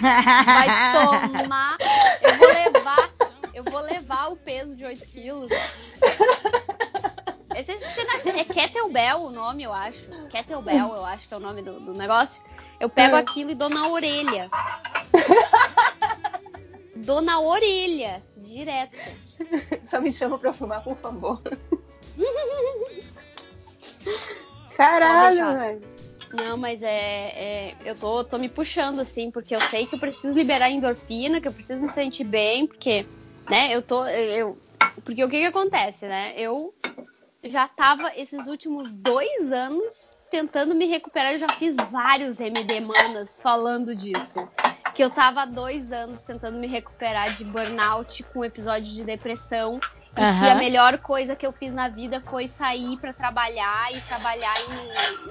Vai 0.02 0.68
tomar. 1.44 1.78
Eu 2.22 2.36
vou 2.38 2.48
levar. 2.48 3.10
Eu 3.54 3.64
vou 3.64 3.80
levar 3.82 4.32
o 4.32 4.38
peso 4.38 4.76
de 4.76 4.84
8 4.86 5.08
quilos. 5.10 5.50
Esse, 7.56 7.72
esse, 7.72 8.30
é 8.30 8.44
Kettlebell 8.44 9.22
o 9.22 9.32
nome, 9.32 9.64
eu 9.64 9.74
acho. 9.74 10.04
Kettlebell, 10.30 10.96
eu 10.96 11.06
acho 11.06 11.28
que 11.28 11.34
é 11.34 11.38
o 11.38 11.40
nome 11.40 11.62
do, 11.62 11.80
do 11.80 11.94
negócio. 11.94 12.42
Eu 12.80 12.90
pego 12.90 13.16
aquilo 13.16 13.52
e 13.52 13.56
dou 13.56 13.70
na 13.70 13.88
orelha. 13.88 14.50
dou 16.96 17.22
na 17.22 17.40
orelha, 17.40 18.22
direto. 18.38 18.98
Só 19.86 20.02
me 20.02 20.12
chama 20.12 20.38
pra 20.38 20.52
fumar, 20.52 20.84
por 20.84 20.98
favor. 20.98 21.42
Caralho, 24.76 25.58
velho. 25.58 25.96
Não, 26.34 26.58
mas 26.58 26.82
é, 26.82 26.90
é, 26.90 27.76
eu 27.86 27.96
tô, 27.96 28.24
tô 28.24 28.38
me 28.38 28.50
puxando 28.50 29.00
assim, 29.00 29.32
porque 29.32 29.56
eu 29.56 29.62
sei 29.62 29.86
que 29.86 29.96
eu 29.96 30.00
preciso 30.00 30.34
liberar 30.34 30.70
endorfina, 30.70 31.40
que 31.40 31.48
eu 31.48 31.54
preciso 31.54 31.82
me 31.82 31.90
sentir 31.90 32.26
bem, 32.26 32.68
porque, 32.68 33.06
né, 33.50 33.74
eu 33.74 33.82
tô, 33.82 34.06
eu, 34.06 34.58
porque 35.06 35.24
o 35.24 35.30
que 35.30 35.40
que 35.40 35.46
acontece, 35.46 36.06
né? 36.06 36.34
Eu 36.36 36.74
já 37.46 37.68
tava 37.68 38.12
esses 38.16 38.48
últimos 38.48 38.94
dois 38.94 39.52
anos 39.52 40.18
tentando 40.30 40.76
me 40.76 40.86
recuperar. 40.86 41.34
Eu 41.34 41.40
já 41.40 41.50
fiz 41.50 41.76
vários 41.92 42.40
MD 42.40 42.80
Manas 42.80 43.40
falando 43.42 43.96
disso. 43.96 44.48
Que 44.94 45.04
eu 45.04 45.10
tava 45.10 45.42
há 45.42 45.46
dois 45.46 45.92
anos 45.92 46.22
tentando 46.22 46.58
me 46.58 46.68
recuperar 46.68 47.34
de 47.36 47.44
burnout 47.46 48.24
com 48.24 48.44
episódio 48.44 48.94
de 48.94 49.04
depressão. 49.04 49.80
E 50.18 50.22
uhum. 50.22 50.40
que 50.40 50.50
a 50.50 50.56
melhor 50.56 50.98
coisa 51.00 51.36
que 51.36 51.46
eu 51.46 51.52
fiz 51.52 51.74
na 51.74 51.90
vida 51.90 52.22
foi 52.22 52.48
sair 52.48 52.98
para 52.98 53.14
trabalhar 53.14 53.94
e 53.94 54.02
trabalhar 54.02 54.56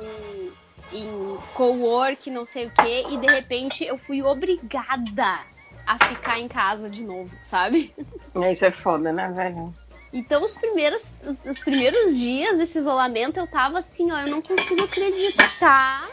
em, 0.03 0.99
em, 0.99 1.01
em 1.01 1.39
co-work, 1.55 2.31
não 2.31 2.45
sei 2.45 2.67
o 2.67 2.71
quê. 2.71 3.07
E 3.11 3.17
de 3.17 3.27
repente 3.27 3.85
eu 3.85 3.97
fui 3.97 4.23
obrigada 4.23 5.41
a 5.87 5.99
ficar 6.09 6.39
em 6.39 6.49
casa 6.49 6.89
de 6.89 7.03
novo, 7.03 7.31
sabe? 7.43 7.95
Isso 8.51 8.65
é 8.65 8.71
foda, 8.71 9.13
né, 9.13 9.31
velho? 9.31 9.75
Então, 10.15 10.45
os 10.45 10.55
primeiros, 10.55 11.03
os 11.45 11.59
primeiros 11.59 12.17
dias 12.17 12.57
desse 12.57 12.79
isolamento, 12.79 13.41
eu 13.41 13.49
tava 13.49 13.81
assim, 13.81 14.13
ó, 14.13 14.21
eu 14.21 14.29
não 14.29 14.41
consigo 14.41 14.85
acreditar 14.85 16.09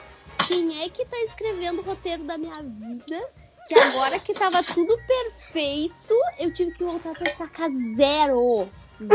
quem 0.48 0.84
é 0.84 0.90
que 0.90 1.06
tá 1.06 1.18
escrevendo 1.20 1.82
o 1.82 1.84
roteiro 1.84 2.24
da 2.24 2.36
minha 2.36 2.56
vida. 2.64 3.24
Que 3.68 3.76
agora 3.76 4.20
que 4.20 4.34
tava 4.34 4.64
tudo 4.64 4.98
perfeito, 5.06 6.16
eu 6.40 6.52
tive 6.52 6.72
que 6.72 6.84
voltar 6.84 7.14
pra 7.14 7.30
estacar 7.30 7.70
zero. 7.96 8.68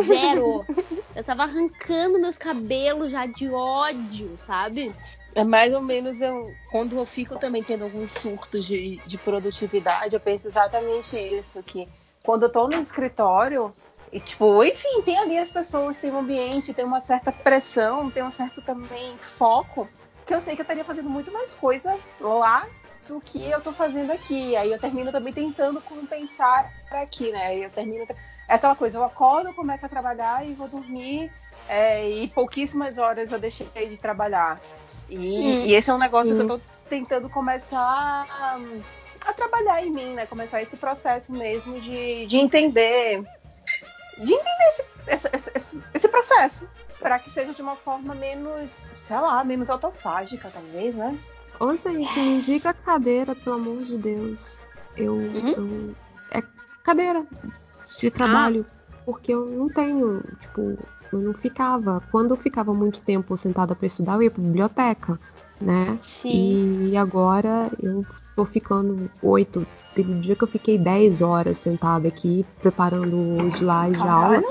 Zero. 0.04 0.64
Eu 1.16 1.24
tava 1.24 1.42
arrancando 1.42 2.20
meus 2.20 2.38
cabelos 2.38 3.10
já 3.10 3.26
de 3.26 3.50
ódio, 3.50 4.36
sabe? 4.36 4.94
É 5.34 5.42
mais 5.42 5.74
ou 5.74 5.82
menos 5.82 6.20
eu, 6.20 6.54
quando 6.70 6.96
eu 6.96 7.04
fico 7.04 7.36
também 7.36 7.62
tendo 7.62 7.82
alguns 7.82 8.12
surtos 8.12 8.64
de, 8.64 9.00
de 9.04 9.18
produtividade, 9.18 10.14
eu 10.14 10.20
penso 10.20 10.46
exatamente 10.46 11.18
isso, 11.18 11.60
que 11.62 11.88
quando 12.22 12.44
eu 12.44 12.48
tô 12.48 12.68
no 12.68 12.74
escritório, 12.76 13.74
e, 14.12 14.20
tipo, 14.20 14.62
enfim, 14.64 15.02
tem 15.02 15.18
ali 15.18 15.38
as 15.38 15.50
pessoas, 15.50 15.96
tem 15.96 16.10
um 16.10 16.18
ambiente, 16.18 16.72
tem 16.72 16.84
uma 16.84 17.00
certa 17.00 17.32
pressão, 17.32 18.10
tem 18.10 18.22
um 18.22 18.30
certo 18.30 18.62
também 18.62 19.16
foco, 19.18 19.88
que 20.24 20.34
eu 20.34 20.40
sei 20.40 20.54
que 20.54 20.60
eu 20.60 20.64
estaria 20.64 20.84
fazendo 20.84 21.10
muito 21.10 21.32
mais 21.32 21.54
coisa 21.54 21.98
lá 22.20 22.66
do 23.06 23.20
que 23.20 23.50
eu 23.50 23.60
tô 23.60 23.72
fazendo 23.72 24.10
aqui. 24.10 24.56
Aí 24.56 24.70
eu 24.70 24.78
termino 24.78 25.12
também 25.12 25.32
tentando 25.32 25.80
compensar 25.80 26.72
aqui, 26.90 27.30
né? 27.30 27.56
Eu 27.58 27.70
termino. 27.70 28.06
É 28.48 28.54
aquela 28.54 28.76
coisa, 28.76 28.98
eu 28.98 29.04
acordo, 29.04 29.52
começo 29.54 29.86
a 29.86 29.88
trabalhar 29.88 30.46
e 30.46 30.54
vou 30.54 30.68
dormir. 30.68 31.30
É, 31.68 32.08
e 32.08 32.28
pouquíssimas 32.28 32.96
horas 32.96 33.32
eu 33.32 33.38
deixei 33.38 33.66
de 33.88 33.96
trabalhar. 33.96 34.60
E, 35.08 35.16
hum, 35.16 35.66
e 35.66 35.74
esse 35.74 35.90
é 35.90 35.94
um 35.94 35.98
negócio 35.98 36.34
que 36.34 36.42
eu 36.42 36.46
tô 36.46 36.60
tentando 36.88 37.28
começar 37.28 38.24
a, 38.30 38.58
a, 39.26 39.32
trabalhar 39.32 39.84
em 39.84 39.90
mim, 39.90 40.14
né? 40.14 40.26
Começar 40.26 40.62
esse 40.62 40.76
processo 40.76 41.32
mesmo 41.32 41.80
de, 41.80 42.26
de 42.26 42.38
entender 42.38 43.24
de 44.18 44.32
entender 44.32 44.68
esse, 44.68 44.84
esse, 45.06 45.50
esse, 45.54 45.82
esse 45.94 46.08
processo 46.08 46.68
para 46.98 47.18
que 47.18 47.30
seja 47.30 47.52
de 47.52 47.62
uma 47.62 47.76
forma 47.76 48.14
menos, 48.14 48.90
sei 49.00 49.18
lá, 49.18 49.44
menos 49.44 49.68
autofágica, 49.70 50.50
talvez, 50.52 50.96
né? 50.96 51.18
Ô, 51.60 51.74
gente, 51.74 52.18
me 52.18 52.36
indica 52.38 52.70
a 52.70 52.74
cadeira, 52.74 53.34
pelo 53.34 53.56
amor 53.56 53.82
de 53.82 53.96
Deus. 53.96 54.60
Eu. 54.96 55.14
Uhum. 55.14 55.48
eu 55.56 55.94
é 56.30 56.42
cadeira 56.82 57.26
de 57.98 58.10
trabalho. 58.10 58.66
Ah. 58.68 58.76
Porque 59.04 59.32
eu 59.32 59.46
não 59.46 59.68
tenho, 59.68 60.22
tipo, 60.40 60.76
eu 61.12 61.18
não 61.18 61.32
ficava. 61.32 62.02
Quando 62.10 62.32
eu 62.32 62.36
ficava 62.36 62.74
muito 62.74 63.00
tempo 63.00 63.36
sentada 63.38 63.74
para 63.74 63.86
estudar, 63.86 64.14
eu 64.14 64.22
ia 64.22 64.30
pra 64.30 64.42
biblioteca, 64.42 65.18
né? 65.60 65.96
Sim. 66.00 66.88
E 66.90 66.96
agora 66.96 67.70
eu 67.82 68.04
tô 68.34 68.44
ficando 68.44 69.10
oito, 69.22 69.66
Teve 69.96 70.12
um 70.12 70.20
dia 70.20 70.36
que 70.36 70.44
eu 70.44 70.48
fiquei 70.48 70.76
10 70.76 71.22
horas 71.22 71.56
sentada 71.56 72.06
aqui 72.06 72.44
preparando 72.60 73.16
os 73.46 73.54
slides 73.54 73.96
de 73.96 74.06
aula. 74.06 74.44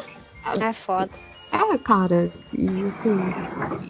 É 0.60 0.74
foda. 0.74 1.12
É, 1.52 1.78
cara, 1.78 2.32
e 2.52 2.66
assim. 2.88 3.16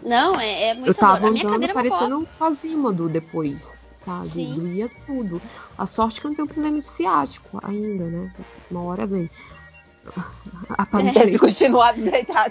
Não, 0.04 0.38
é, 0.38 0.68
é 0.68 0.74
muito 0.74 0.88
Eu 0.88 0.94
tava 0.94 1.26
andando 1.26 1.64
é 1.64 1.72
parecendo 1.72 2.18
um 2.18 2.26
quasímodo 2.38 3.08
depois, 3.08 3.74
sabe? 3.96 4.28
Sim. 4.28 4.54
Doía 4.54 4.90
tudo. 5.06 5.40
A 5.78 5.86
sorte 5.86 6.20
que 6.20 6.26
eu 6.26 6.28
não 6.28 6.36
tenho 6.36 6.48
problema 6.48 6.78
de 6.78 6.86
ciático 6.86 7.58
ainda, 7.62 8.04
né? 8.04 8.30
Uma 8.70 8.82
hora 8.82 9.06
vem. 9.06 9.26
É, 11.14 11.26
se 11.28 11.38
continuar 11.38 11.94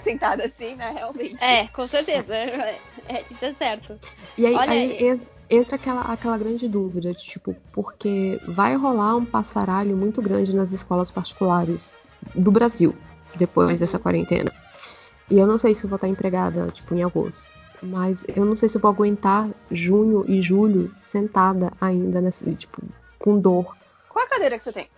sentada 0.02 0.44
assim, 0.44 0.74
né? 0.74 0.92
Realmente. 0.92 1.42
É, 1.42 1.66
com 1.68 1.86
certeza. 1.86 2.34
É, 2.34 2.80
é, 3.08 3.24
isso 3.30 3.44
é 3.44 3.54
certo. 3.54 3.98
E 4.36 4.46
aí, 4.46 4.54
Olha, 4.54 4.72
aí 4.72 5.20
entra 5.48 5.76
aquela, 5.76 6.00
aquela 6.02 6.36
grande 6.36 6.68
dúvida, 6.68 7.14
tipo, 7.14 7.54
porque 7.72 8.40
vai 8.46 8.74
rolar 8.74 9.16
um 9.16 9.24
passaralho 9.24 9.96
muito 9.96 10.20
grande 10.20 10.54
nas 10.54 10.72
escolas 10.72 11.10
particulares 11.10 11.94
do 12.34 12.50
Brasil 12.50 12.94
depois 13.36 13.72
uhum. 13.72 13.76
dessa 13.76 13.98
quarentena. 13.98 14.52
E 15.30 15.38
eu 15.38 15.46
não 15.46 15.58
sei 15.58 15.74
se 15.74 15.84
eu 15.84 15.90
vou 15.90 15.96
estar 15.96 16.08
empregada, 16.08 16.68
tipo, 16.68 16.94
em 16.94 17.02
agosto. 17.02 17.46
Mas 17.82 18.24
eu 18.34 18.44
não 18.44 18.56
sei 18.56 18.68
se 18.68 18.76
eu 18.78 18.80
vou 18.80 18.90
aguentar 18.90 19.48
junho 19.70 20.24
e 20.26 20.40
julho 20.40 20.94
sentada 21.02 21.72
ainda, 21.80 22.20
nesse, 22.20 22.54
tipo, 22.54 22.82
com 23.18 23.38
dor. 23.38 23.76
Qual 24.08 24.24
a 24.24 24.28
cadeira 24.28 24.56
que 24.56 24.64
você 24.64 24.72
tem? 24.72 24.88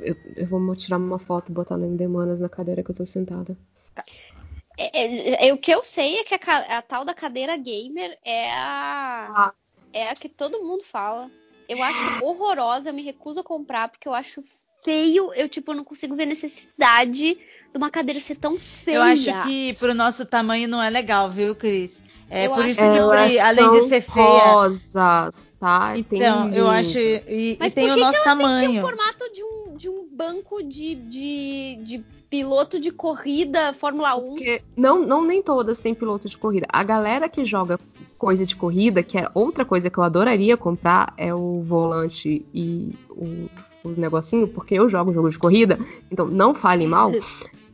Eu, 0.00 0.16
eu 0.36 0.46
vou 0.46 0.76
tirar 0.76 0.96
uma 0.96 1.18
foto 1.18 1.50
e 1.50 1.54
botar 1.54 1.76
no 1.76 1.96
Demanas 1.96 2.40
na 2.40 2.48
cadeira 2.48 2.82
que 2.82 2.90
eu 2.90 2.94
tô 2.94 3.06
sentada. 3.06 3.56
Tá. 3.94 4.04
É, 4.78 4.98
é, 5.02 5.48
é, 5.48 5.52
o 5.54 5.58
que 5.58 5.70
eu 5.70 5.82
sei 5.82 6.18
é 6.18 6.24
que 6.24 6.34
a, 6.34 6.78
a, 6.78 6.82
tal 6.82 7.04
da 7.04 7.14
cadeira 7.14 7.56
gamer 7.56 8.18
é 8.24 8.50
a. 8.52 9.32
Ah 9.34 9.52
é 9.96 10.10
a 10.10 10.14
que 10.14 10.28
todo 10.28 10.62
mundo 10.62 10.84
fala. 10.84 11.30
Eu 11.68 11.82
acho 11.82 12.24
horrorosa, 12.24 12.90
eu 12.90 12.94
me 12.94 13.02
recuso 13.02 13.40
a 13.40 13.44
comprar 13.44 13.88
porque 13.88 14.06
eu 14.06 14.12
acho 14.12 14.42
feio. 14.84 15.32
Eu, 15.34 15.48
tipo, 15.48 15.72
não 15.72 15.82
consigo 15.82 16.14
ver 16.14 16.26
necessidade 16.26 17.34
de 17.34 17.76
uma 17.76 17.90
cadeira 17.90 18.20
ser 18.20 18.36
tão 18.36 18.58
feia. 18.58 18.96
Eu 18.96 19.02
acho 19.02 19.42
que 19.44 19.74
pro 19.74 19.94
nosso 19.94 20.26
tamanho 20.26 20.68
não 20.68 20.82
é 20.82 20.90
legal, 20.90 21.30
viu, 21.30 21.56
Cris? 21.56 22.04
É 22.28 22.46
eu 22.46 22.54
por 22.54 22.66
isso 22.66 22.80
que, 22.80 23.38
além 23.38 23.70
de 23.70 23.88
ser 23.88 24.00
feia. 24.00 24.44
Rosas, 24.44 25.52
tá? 25.58 25.96
então, 25.96 26.52
eu 26.52 26.68
acho. 26.68 26.98
E, 26.98 27.56
Mas 27.58 27.72
e 27.72 27.74
tem 27.74 27.90
o 27.90 27.96
nosso 27.96 28.22
tamanho. 28.22 28.68
Tem 28.68 28.78
o 28.78 28.82
formato 28.82 29.32
de 29.32 29.42
banco 30.16 30.62
de, 30.62 30.94
de, 30.94 31.76
de 31.82 32.04
piloto 32.30 32.80
de 32.80 32.90
corrida 32.90 33.72
Fórmula 33.74 34.16
1. 34.16 34.28
Porque 34.28 34.62
não, 34.76 35.04
não 35.06 35.24
nem 35.24 35.42
todas 35.42 35.80
têm 35.80 35.94
piloto 35.94 36.28
de 36.28 36.36
corrida. 36.36 36.66
A 36.70 36.82
galera 36.82 37.28
que 37.28 37.44
joga 37.44 37.78
coisa 38.18 38.46
de 38.46 38.56
corrida, 38.56 39.02
que 39.02 39.18
é 39.18 39.28
outra 39.34 39.64
coisa 39.64 39.90
que 39.90 39.98
eu 39.98 40.02
adoraria 40.02 40.56
comprar, 40.56 41.12
é 41.16 41.34
o 41.34 41.62
volante 41.62 42.44
e 42.54 42.94
o, 43.10 43.48
os 43.84 43.96
negocinhos, 43.96 44.50
porque 44.50 44.74
eu 44.74 44.88
jogo 44.88 45.12
jogo 45.12 45.28
de 45.28 45.38
corrida, 45.38 45.78
então 46.10 46.26
não 46.26 46.54
fale 46.54 46.86
mal. 46.86 47.12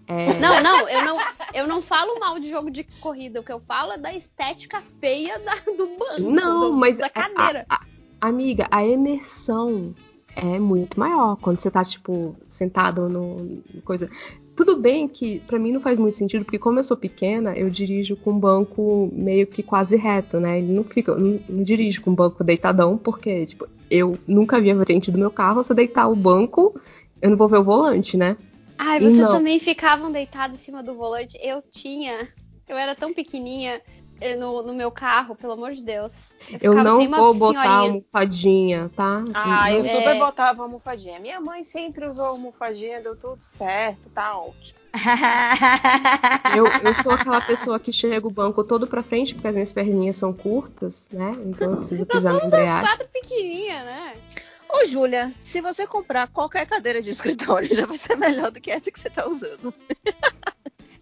É... 0.05 0.39
Não, 0.41 0.61
não 0.61 0.89
eu, 0.89 1.05
não, 1.05 1.19
eu 1.55 1.67
não 1.67 1.81
falo 1.81 2.19
mal 2.19 2.39
de 2.39 2.51
jogo 2.51 2.71
de 2.71 2.83
corrida. 3.01 3.41
O 3.41 3.45
que 3.45 3.53
eu 3.53 3.61
falo 3.61 3.93
é 3.93 3.99
da 3.99 4.13
estética 4.13 4.83
feia 5.01 5.39
da, 5.39 5.55
do 5.77 5.87
banco. 5.97 6.21
Não, 6.21 6.73
do, 6.73 6.77
mas 6.77 6.99
da 6.99 7.09
cadeira. 7.09 7.65
A, 7.69 7.77
a, 8.21 8.29
amiga, 8.29 8.67
a 8.71 8.85
imersão 8.85 9.95
é 10.37 10.59
muito 10.59 10.99
maior 10.99 11.37
quando 11.37 11.59
você 11.59 11.71
tá, 11.71 11.85
tipo, 11.85 12.35
sentado 12.51 13.09
no 13.09 13.63
coisa. 13.85 14.09
Tudo 14.55 14.77
bem 14.77 15.09
que 15.09 15.41
para 15.41 15.59
mim 15.59 15.73
não 15.73 15.81
faz 15.81 15.99
muito 15.99 16.15
sentido, 16.15 16.45
porque 16.45 16.59
como 16.59 16.79
eu 16.79 16.83
sou 16.83 16.97
pequena, 16.97 17.55
eu 17.55 17.71
dirijo 17.71 18.17
com 18.17 18.33
um 18.33 18.39
banco 18.39 19.11
meio 19.13 19.47
que 19.47 19.63
quase 19.63 19.97
reto, 19.97 20.39
né? 20.39 20.59
Ele 20.59 20.73
não 20.73 20.85
fica, 20.85 21.15
não, 21.15 21.41
não 21.49 21.63
dirijo 21.63 22.03
com 22.03 22.11
um 22.11 22.15
banco 22.15 22.45
deitadão, 22.45 22.99
porque, 22.99 23.47
tipo, 23.47 23.67
eu 23.91 24.19
nunca 24.27 24.61
vi 24.61 24.71
a 24.71 24.85
frente 24.85 25.11
do 25.11 25.19
meu 25.19 25.31
carro, 25.31 25.63
se 25.63 25.73
eu 25.73 25.77
deitar 25.77 26.09
o 26.09 26.17
banco, 26.17 26.79
eu 27.21 27.31
não 27.31 27.37
vou 27.37 27.49
ver 27.49 27.59
o 27.59 27.65
volante, 27.65 28.17
né? 28.17 28.37
Ai, 28.79 29.01
vocês 29.01 29.29
também 29.29 29.61
ficavam 29.61 30.11
deitados 30.11 30.61
em 30.61 30.65
cima 30.65 30.83
do 30.83 30.97
volante. 30.97 31.39
Eu 31.41 31.63
tinha. 31.71 32.29
Eu 32.69 32.77
era 32.77 32.95
tão 32.95 33.15
pequenininha 33.15 33.81
no, 34.37 34.63
no 34.63 34.75
meu 34.75 34.91
carro, 34.91 35.35
pelo 35.35 35.53
amor 35.53 35.73
de 35.73 35.83
Deus. 35.83 36.33
Eu, 36.61 36.75
eu 36.75 36.85
não 36.85 37.09
vou 37.09 37.35
botar 37.35 37.71
almofadinha, 37.71 38.91
tá? 38.97 39.25
Ah, 39.35 39.73
eu 39.73 39.85
super 39.85 40.17
é... 40.17 40.19
botava 40.19 40.63
almofadinha. 40.63 41.19
Minha 41.19 41.41
mãe 41.41 41.65
sempre 41.65 42.07
usou 42.07 42.27
almofadinha, 42.27 43.01
deu 43.01 43.17
tudo 43.17 43.43
certo, 43.43 44.09
tá 44.11 44.37
ótimo. 44.37 44.83
eu, 46.57 46.67
eu 46.67 46.95
sou 46.95 47.13
aquela 47.13 47.41
pessoa 47.41 47.81
que 47.81 47.93
chega 47.93 48.27
o 48.27 48.31
banco 48.31 48.63
todo 48.63 48.87
pra 48.87 49.03
frente, 49.03 49.35
porque 49.35 49.49
as 49.49 49.55
minhas 49.55 49.73
perninhas 49.73 50.17
são 50.17 50.33
curtas, 50.33 51.09
né? 51.13 51.35
Então 51.47 51.71
eu 51.71 51.77
preciso 51.79 52.03
então 52.03 52.17
pisar 52.17 52.33
no 52.35 52.47
embreagem. 52.47 52.89
quatro 52.89 53.09
pequenininha, 53.09 53.85
né? 53.85 54.17
Ô, 54.73 54.87
Júlia, 54.87 55.33
se 55.39 55.61
você 55.61 55.87
comprar 55.87 56.29
qualquer 56.29 56.67
cadeira 56.67 57.03
de 57.03 57.11
escritório, 57.11 57.69
já 57.77 57.85
vai 57.85 57.99
ser 57.99 58.17
melhor 58.17 58.51
do 58.51 58.61
que 58.61 58.71
essa 58.71 58.91
que 58.91 58.99
você 58.99 59.11
tá 59.11 59.29
usando. 59.29 59.73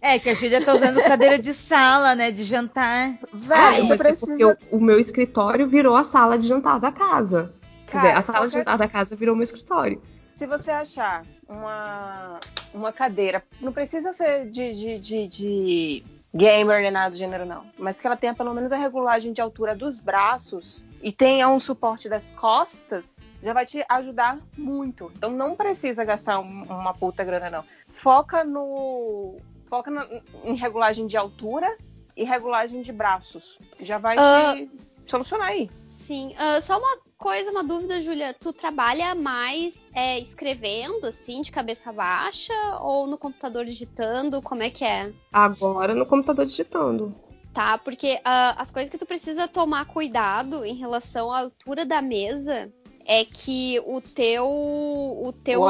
É, 0.01 0.17
que 0.17 0.31
a 0.31 0.33
Júlia 0.33 0.65
tá 0.65 0.73
usando 0.73 0.99
cadeira 1.03 1.37
de 1.37 1.53
sala, 1.53 2.15
né? 2.15 2.31
De 2.31 2.43
jantar. 2.43 3.19
Vai, 3.31 3.81
ah, 3.81 3.97
precisa... 3.97 4.25
porque 4.25 4.57
o, 4.71 4.79
meu 4.79 4.99
escritório 4.99 5.67
virou 5.67 5.95
a 5.95 6.03
sala 6.03 6.39
de 6.39 6.47
jantar 6.47 6.79
da 6.79 6.91
casa. 6.91 7.53
Cara, 7.85 8.07
dizer, 8.07 8.17
a 8.17 8.21
sala 8.23 8.37
qualquer... 8.39 8.47
de 8.47 8.53
jantar 8.55 8.77
da 8.79 8.87
casa 8.87 9.15
virou 9.15 9.35
meu 9.35 9.43
escritório. 9.43 10.01
Se 10.33 10.47
você 10.47 10.71
achar 10.71 11.23
uma, 11.47 12.39
uma 12.73 12.91
cadeira, 12.91 13.43
não 13.61 13.71
precisa 13.71 14.11
ser 14.11 14.49
de, 14.49 14.73
de, 14.73 14.99
de, 14.99 15.27
de 15.27 16.05
gamer 16.33 16.81
nem 16.81 16.89
nada 16.89 17.11
do 17.11 17.17
gênero, 17.17 17.45
não. 17.45 17.63
Mas 17.77 18.01
que 18.01 18.07
ela 18.07 18.17
tenha 18.17 18.33
pelo 18.33 18.55
menos 18.55 18.71
a 18.71 18.77
regulagem 18.77 19.33
de 19.33 19.39
altura 19.39 19.75
dos 19.75 19.99
braços 19.99 20.83
e 21.03 21.11
tenha 21.11 21.47
um 21.47 21.59
suporte 21.59 22.09
das 22.09 22.31
costas, 22.31 23.05
já 23.43 23.53
vai 23.53 23.67
te 23.67 23.85
ajudar 23.87 24.39
muito. 24.57 25.11
Então 25.15 25.29
não 25.29 25.55
precisa 25.55 26.03
gastar 26.03 26.39
um, 26.39 26.63
uma 26.63 26.93
puta 26.95 27.23
grana, 27.23 27.51
não. 27.51 27.65
Foca 27.87 28.43
no 28.43 29.37
foca 29.71 29.89
na, 29.89 30.05
em 30.43 30.53
regulagem 30.53 31.07
de 31.07 31.15
altura 31.15 31.77
e 32.17 32.25
regulagem 32.25 32.81
de 32.81 32.91
braços. 32.91 33.57
Já 33.79 33.97
vai 33.97 34.17
uh, 34.17 34.69
solucionar 35.07 35.47
aí. 35.47 35.69
Sim. 35.87 36.35
Uh, 36.35 36.61
só 36.61 36.77
uma 36.77 36.97
coisa, 37.17 37.51
uma 37.51 37.63
dúvida, 37.63 38.01
Júlia. 38.01 38.33
Tu 38.33 38.51
trabalha 38.51 39.15
mais 39.15 39.87
é, 39.95 40.19
escrevendo, 40.19 41.05
assim, 41.05 41.41
de 41.41 41.53
cabeça 41.53 41.89
baixa, 41.93 42.53
ou 42.81 43.07
no 43.07 43.17
computador 43.17 43.63
digitando? 43.63 44.41
Como 44.41 44.61
é 44.61 44.69
que 44.69 44.83
é? 44.83 45.13
Agora 45.31 45.95
no 45.95 46.05
computador 46.05 46.45
digitando. 46.45 47.15
Tá, 47.53 47.77
porque 47.77 48.15
uh, 48.15 48.55
as 48.57 48.71
coisas 48.71 48.89
que 48.89 48.97
tu 48.97 49.05
precisa 49.05 49.47
tomar 49.47 49.85
cuidado 49.85 50.65
em 50.65 50.75
relação 50.75 51.31
à 51.31 51.39
altura 51.39 51.85
da 51.85 52.01
mesa 52.01 52.71
é 53.05 53.23
que 53.23 53.79
o 53.85 54.01
teu 54.01 54.45
o 54.45 55.33
teu 55.43 55.61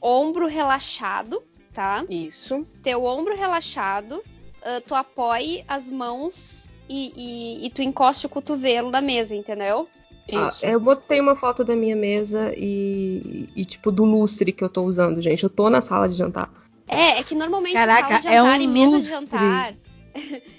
ombro 0.00 0.46
relaxado 0.46 1.42
tá? 1.76 2.06
Isso. 2.08 2.66
Teu 2.82 3.04
ombro 3.04 3.36
relaxado, 3.36 4.12
uh, 4.14 4.80
tu 4.86 4.94
apoie 4.94 5.62
as 5.68 5.86
mãos 5.86 6.74
e, 6.88 7.12
e, 7.14 7.66
e, 7.66 7.70
tu 7.70 7.82
encoste 7.82 8.24
o 8.24 8.30
cotovelo 8.30 8.90
na 8.90 9.02
mesa, 9.02 9.36
entendeu? 9.36 9.86
Ah, 10.32 10.50
eu 10.62 10.80
botei 10.80 11.20
uma 11.20 11.36
foto 11.36 11.62
da 11.62 11.76
minha 11.76 11.94
mesa 11.94 12.52
e, 12.56 13.48
e, 13.54 13.64
tipo, 13.64 13.92
do 13.92 14.04
lustre 14.04 14.52
que 14.52 14.64
eu 14.64 14.68
tô 14.68 14.82
usando, 14.82 15.20
gente. 15.20 15.44
Eu 15.44 15.50
tô 15.50 15.68
na 15.68 15.80
sala 15.80 16.08
de 16.08 16.14
jantar. 16.14 16.50
É, 16.88 17.18
é 17.18 17.22
que 17.22 17.34
normalmente 17.34 17.74
Caraca, 17.74 18.08
sala 18.08 18.20
de 18.20 18.28
é 18.28 18.32
jantar 18.32 18.56
é 18.56 18.58
um 18.58 18.62
e 18.62 18.66
mesa 18.66 18.96
lustre. 18.96 19.02
de 19.04 19.08
jantar. 19.10 19.74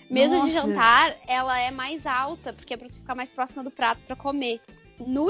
mesa 0.09 0.37
Nossa. 0.37 0.47
de 0.47 0.53
jantar, 0.53 1.17
ela 1.27 1.59
é 1.59 1.71
mais 1.71 2.05
alta, 2.05 2.53
porque 2.53 2.75
é 2.75 2.77
pra 2.77 2.87
tu 2.87 2.97
ficar 2.97 3.15
mais 3.15 3.31
próxima 3.31 3.63
do 3.63 3.71
prato 3.71 3.99
para 4.05 4.15
comer 4.15 4.61
no, 5.05 5.27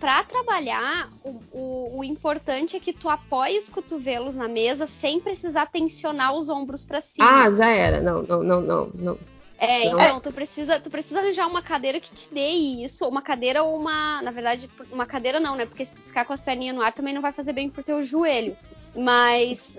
pra 0.00 0.24
trabalhar, 0.24 1.10
o, 1.22 1.40
o, 1.52 1.98
o, 1.98 2.04
importante 2.04 2.76
é 2.76 2.80
que 2.80 2.92
tu 2.92 3.08
apoie 3.08 3.58
os 3.58 3.68
cotovelos 3.68 4.34
na 4.34 4.48
mesa 4.48 4.86
sem 4.86 5.20
precisar 5.20 5.66
tensionar 5.66 6.34
os 6.34 6.48
ombros 6.48 6.84
para 6.84 7.00
cima. 7.00 7.44
Ah, 7.44 7.50
já 7.52 7.70
era. 7.70 8.00
Não, 8.00 8.22
não, 8.22 8.42
não, 8.42 8.60
não, 8.60 8.90
não. 8.94 9.18
É, 9.56 9.88
não. 9.88 10.00
então, 10.00 10.20
tu 10.20 10.32
precisa, 10.32 10.80
tu 10.80 10.90
precisa 10.90 11.20
arranjar 11.20 11.46
uma 11.46 11.62
cadeira 11.62 12.00
que 12.00 12.12
te 12.12 12.28
dê 12.32 12.48
isso, 12.48 13.08
uma 13.08 13.22
cadeira 13.22 13.62
ou 13.62 13.76
uma, 13.76 14.20
na 14.20 14.30
verdade, 14.30 14.68
uma 14.90 15.06
cadeira 15.06 15.38
não, 15.38 15.54
né? 15.54 15.64
Porque 15.64 15.84
se 15.84 15.94
tu 15.94 16.02
ficar 16.02 16.24
com 16.24 16.32
as 16.32 16.42
perninhas 16.42 16.74
no 16.74 16.82
ar 16.82 16.92
também 16.92 17.14
não 17.14 17.22
vai 17.22 17.32
fazer 17.32 17.52
bem 17.52 17.70
pro 17.70 17.84
teu 17.84 18.02
joelho. 18.02 18.56
Mas, 18.96 19.76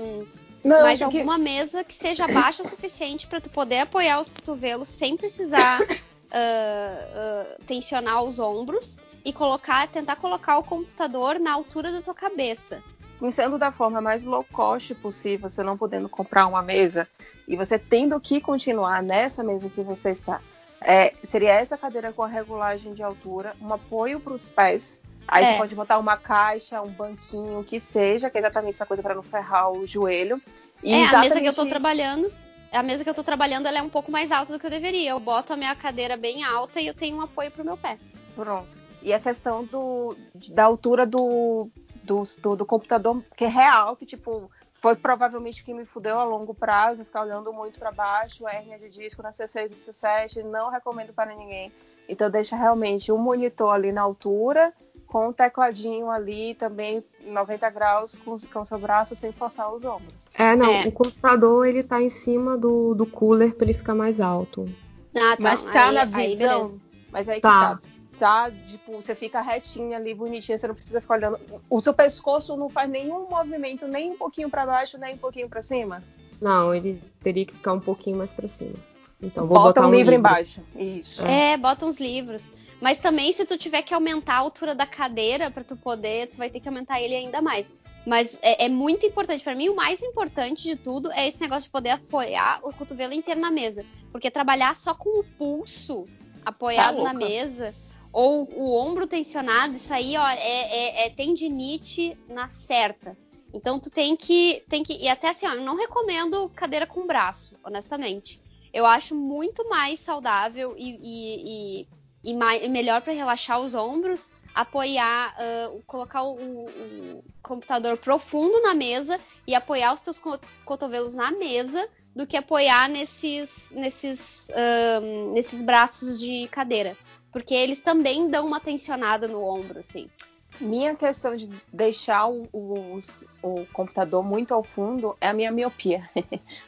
um, 0.00 0.26
não, 0.64 0.82
mas 0.82 1.00
alguma 1.00 1.36
que... 1.36 1.44
mesa 1.44 1.84
que 1.84 1.94
seja 1.94 2.26
baixa 2.26 2.62
o 2.62 2.68
suficiente 2.68 3.26
para 3.26 3.40
tu 3.40 3.50
poder 3.50 3.80
apoiar 3.80 4.20
os 4.20 4.30
cotovelos 4.30 4.88
sem 4.88 5.16
precisar 5.16 5.80
uh, 6.32 7.58
uh, 7.58 7.64
tensionar 7.64 8.22
os 8.22 8.38
ombros 8.38 8.98
e 9.24 9.32
colocar, 9.32 9.86
tentar 9.88 10.16
colocar 10.16 10.58
o 10.58 10.64
computador 10.64 11.38
na 11.38 11.52
altura 11.52 11.92
da 11.92 12.00
tua 12.00 12.14
cabeça. 12.14 12.82
Pensando 13.20 13.58
da 13.58 13.72
forma 13.72 14.00
mais 14.00 14.22
low 14.22 14.44
cost 14.52 14.94
possível, 14.94 15.50
você 15.50 15.62
não 15.62 15.76
podendo 15.76 16.08
comprar 16.08 16.46
uma 16.46 16.62
mesa 16.62 17.08
e 17.46 17.56
você 17.56 17.78
tendo 17.78 18.20
que 18.20 18.40
continuar 18.40 19.02
nessa 19.02 19.42
mesa 19.42 19.68
que 19.68 19.82
você 19.82 20.10
está, 20.10 20.40
é, 20.80 21.12
seria 21.24 21.52
essa 21.52 21.76
cadeira 21.76 22.12
com 22.12 22.22
a 22.22 22.28
regulagem 22.28 22.94
de 22.94 23.02
altura, 23.02 23.54
um 23.60 23.72
apoio 23.72 24.20
para 24.20 24.32
os 24.32 24.46
pés. 24.46 25.02
Aí 25.26 25.44
é. 25.44 25.52
você 25.52 25.58
pode 25.58 25.74
botar 25.74 25.98
uma 25.98 26.16
caixa, 26.16 26.80
um 26.80 26.90
banquinho, 26.90 27.58
o 27.58 27.64
que 27.64 27.80
seja, 27.80 28.30
que 28.30 28.38
é 28.38 28.40
exatamente 28.40 28.74
essa 28.74 28.86
coisa 28.86 29.02
para 29.02 29.14
não 29.14 29.22
ferrar 29.22 29.70
o 29.70 29.86
joelho. 29.86 30.40
E 30.82 30.94
é, 30.94 31.06
a 31.06 31.18
mesa 31.18 31.40
que 31.40 31.46
eu 31.46 31.50
estou 31.50 31.66
trabalhando 31.66 32.32
a 32.72 32.82
mesa 32.82 33.04
que 33.04 33.10
eu 33.10 33.14
tô 33.14 33.22
trabalhando 33.22 33.66
ela 33.66 33.78
é 33.78 33.82
um 33.82 33.88
pouco 33.88 34.10
mais 34.10 34.30
alta 34.30 34.52
do 34.52 34.58
que 34.58 34.66
eu 34.66 34.70
deveria. 34.70 35.10
Eu 35.10 35.20
boto 35.20 35.52
a 35.52 35.56
minha 35.56 35.74
cadeira 35.74 36.16
bem 36.16 36.44
alta 36.44 36.80
e 36.80 36.86
eu 36.86 36.94
tenho 36.94 37.16
um 37.16 37.22
apoio 37.22 37.50
pro 37.50 37.64
meu 37.64 37.76
pé. 37.76 37.98
Pronto. 38.34 38.68
E 39.02 39.12
a 39.12 39.20
questão 39.20 39.64
do, 39.64 40.16
da 40.50 40.64
altura 40.64 41.06
do, 41.06 41.70
do, 42.02 42.22
do, 42.40 42.56
do 42.56 42.66
computador, 42.66 43.22
que 43.36 43.44
é 43.44 43.48
real, 43.48 43.96
que 43.96 44.04
tipo, 44.04 44.50
foi 44.72 44.96
provavelmente 44.96 45.64
que 45.64 45.72
me 45.72 45.84
fudeu 45.84 46.18
a 46.18 46.24
longo 46.24 46.54
prazo, 46.54 47.04
ficar 47.04 47.22
olhando 47.22 47.52
muito 47.52 47.78
para 47.78 47.92
baixo, 47.92 48.46
hérnia 48.48 48.78
de 48.78 48.88
disco 48.88 49.22
na 49.22 49.30
C6 49.30 49.70
e 49.70 49.74
C7, 49.74 50.42
não 50.42 50.70
recomendo 50.70 51.12
para 51.12 51.34
ninguém. 51.34 51.72
Então 52.08 52.30
deixa 52.30 52.56
realmente 52.56 53.12
um 53.12 53.18
monitor 53.18 53.74
ali 53.74 53.92
na 53.92 54.02
altura 54.02 54.72
com 55.08 55.28
um 55.28 55.32
tecladinho 55.32 56.10
ali 56.10 56.54
também 56.54 57.02
90 57.24 57.70
graus 57.70 58.18
com, 58.18 58.36
com 58.52 58.60
o 58.60 58.66
seu 58.66 58.78
braço 58.78 59.16
sem 59.16 59.32
forçar 59.32 59.72
os 59.72 59.82
ombros. 59.84 60.28
É, 60.34 60.54
não, 60.54 60.70
é. 60.70 60.86
o 60.86 60.92
computador 60.92 61.66
ele 61.66 61.82
tá 61.82 62.00
em 62.00 62.10
cima 62.10 62.56
do, 62.56 62.94
do 62.94 63.06
cooler 63.06 63.54
para 63.54 63.64
ele 63.64 63.74
ficar 63.74 63.94
mais 63.94 64.20
alto. 64.20 64.68
Ah, 65.16 65.34
tá. 65.34 65.36
Mas 65.40 65.64
tá 65.64 65.88
aí, 65.88 65.94
na 65.94 66.04
visão, 66.04 66.66
aí 66.66 66.80
mas 67.10 67.28
aí 67.28 67.40
tá. 67.40 67.76
que 67.76 67.82
tá. 67.82 67.98
Tá, 68.18 68.50
tipo, 68.50 69.00
você 69.00 69.14
fica 69.14 69.40
retinha 69.40 69.96
ali, 69.96 70.12
bonitinha, 70.12 70.58
você 70.58 70.66
não 70.66 70.74
precisa 70.74 71.00
ficar 71.00 71.14
olhando. 71.14 71.38
O 71.70 71.80
seu 71.80 71.94
pescoço 71.94 72.56
não 72.56 72.68
faz 72.68 72.90
nenhum 72.90 73.28
movimento, 73.30 73.86
nem 73.86 74.10
um 74.10 74.16
pouquinho 74.16 74.50
para 74.50 74.66
baixo, 74.66 74.98
nem 74.98 75.14
um 75.14 75.18
pouquinho 75.18 75.48
para 75.48 75.62
cima? 75.62 76.02
Não, 76.40 76.74
ele 76.74 77.00
teria 77.22 77.46
que 77.46 77.54
ficar 77.54 77.74
um 77.74 77.80
pouquinho 77.80 78.18
mais 78.18 78.32
para 78.32 78.48
cima. 78.48 78.74
Então, 79.20 79.46
vou 79.46 79.56
bota 79.56 79.80
botar 79.80 79.86
um, 79.86 79.90
um 79.90 79.94
livro, 79.94 80.12
livro 80.12 80.14
embaixo. 80.14 80.62
Isso. 80.76 81.22
É. 81.22 81.52
é, 81.52 81.56
bota 81.56 81.86
uns 81.86 81.98
livros. 81.98 82.50
Mas 82.80 82.98
também, 82.98 83.32
se 83.32 83.44
tu 83.44 83.58
tiver 83.58 83.82
que 83.82 83.92
aumentar 83.92 84.34
a 84.34 84.38
altura 84.38 84.74
da 84.74 84.86
cadeira 84.86 85.50
para 85.50 85.64
tu 85.64 85.76
poder, 85.76 86.28
tu 86.28 86.36
vai 86.36 86.48
ter 86.48 86.60
que 86.60 86.68
aumentar 86.68 87.00
ele 87.00 87.14
ainda 87.14 87.42
mais. 87.42 87.72
Mas 88.06 88.38
é, 88.40 88.66
é 88.66 88.68
muito 88.68 89.04
importante. 89.04 89.42
para 89.42 89.54
mim, 89.54 89.68
o 89.68 89.76
mais 89.76 90.02
importante 90.02 90.62
de 90.62 90.76
tudo 90.76 91.10
é 91.12 91.26
esse 91.26 91.40
negócio 91.40 91.64
de 91.64 91.70
poder 91.70 91.90
apoiar 91.90 92.60
o 92.62 92.72
cotovelo 92.72 93.12
inteiro 93.12 93.40
na 93.40 93.50
mesa. 93.50 93.84
Porque 94.12 94.30
trabalhar 94.30 94.76
só 94.76 94.94
com 94.94 95.20
o 95.20 95.24
pulso 95.24 96.06
apoiado 96.44 96.98
tá 96.98 97.02
na 97.02 97.12
mesa 97.12 97.74
ou 98.12 98.48
o 98.56 98.72
ombro 98.74 99.06
tensionado, 99.06 99.76
isso 99.76 99.92
aí 99.92 100.16
ó, 100.16 100.26
é, 100.26 100.36
é, 100.38 101.06
é 101.06 101.10
tendinite 101.10 102.18
na 102.28 102.48
certa. 102.48 103.16
Então 103.52 103.78
tu 103.78 103.90
tem 103.90 104.16
que, 104.16 104.62
tem 104.68 104.82
que. 104.82 104.94
E 104.94 105.08
até 105.08 105.28
assim, 105.28 105.46
ó, 105.46 105.54
eu 105.54 105.62
não 105.62 105.76
recomendo 105.76 106.48
cadeira 106.50 106.86
com 106.86 107.06
braço, 107.06 107.54
honestamente. 107.64 108.40
Eu 108.78 108.86
acho 108.86 109.14
muito 109.14 109.68
mais 109.68 109.98
saudável 109.98 110.74
e, 110.78 110.98
e, 111.02 111.82
e 111.82 111.88
e, 112.24 112.34
mais, 112.34 112.66
melhor 112.68 113.00
para 113.00 113.12
relaxar 113.12 113.60
os 113.60 113.74
ombros, 113.74 114.30
apoiar, 114.54 115.34
uh, 115.38 115.82
colocar 115.86 116.22
o, 116.22 116.34
o, 116.36 117.24
computador 117.42 117.96
profundo 117.96 118.60
na 118.62 118.74
mesa 118.74 119.20
e 119.46 119.54
apoiar 119.54 119.94
os 119.94 120.00
teus 120.00 120.20
cotovelos 120.64 121.14
na 121.14 121.30
mesa 121.30 121.88
do 122.14 122.26
que 122.26 122.36
apoiar 122.36 122.88
nesses, 122.88 123.70
nesses, 123.70 124.48
uh, 124.50 125.32
nesses 125.32 125.62
braços 125.62 126.18
de 126.18 126.48
cadeira. 126.48 126.96
Porque 127.32 127.54
eles 127.54 127.78
também 127.78 128.28
dão 128.28 128.46
uma 128.46 128.60
tensionada 128.60 129.28
no 129.28 129.42
ombro, 129.42 129.78
assim. 129.78 130.10
Minha 130.60 130.94
questão 130.94 131.36
de 131.36 131.48
deixar 131.72 132.26
o, 132.28 132.48
o, 132.52 133.00
o, 133.42 133.66
computador 133.72 134.22
muito 134.22 134.52
ao 134.52 134.62
fundo 134.62 135.16
é 135.20 135.28
a 135.28 135.32
minha 135.32 135.52
miopia. 135.52 136.08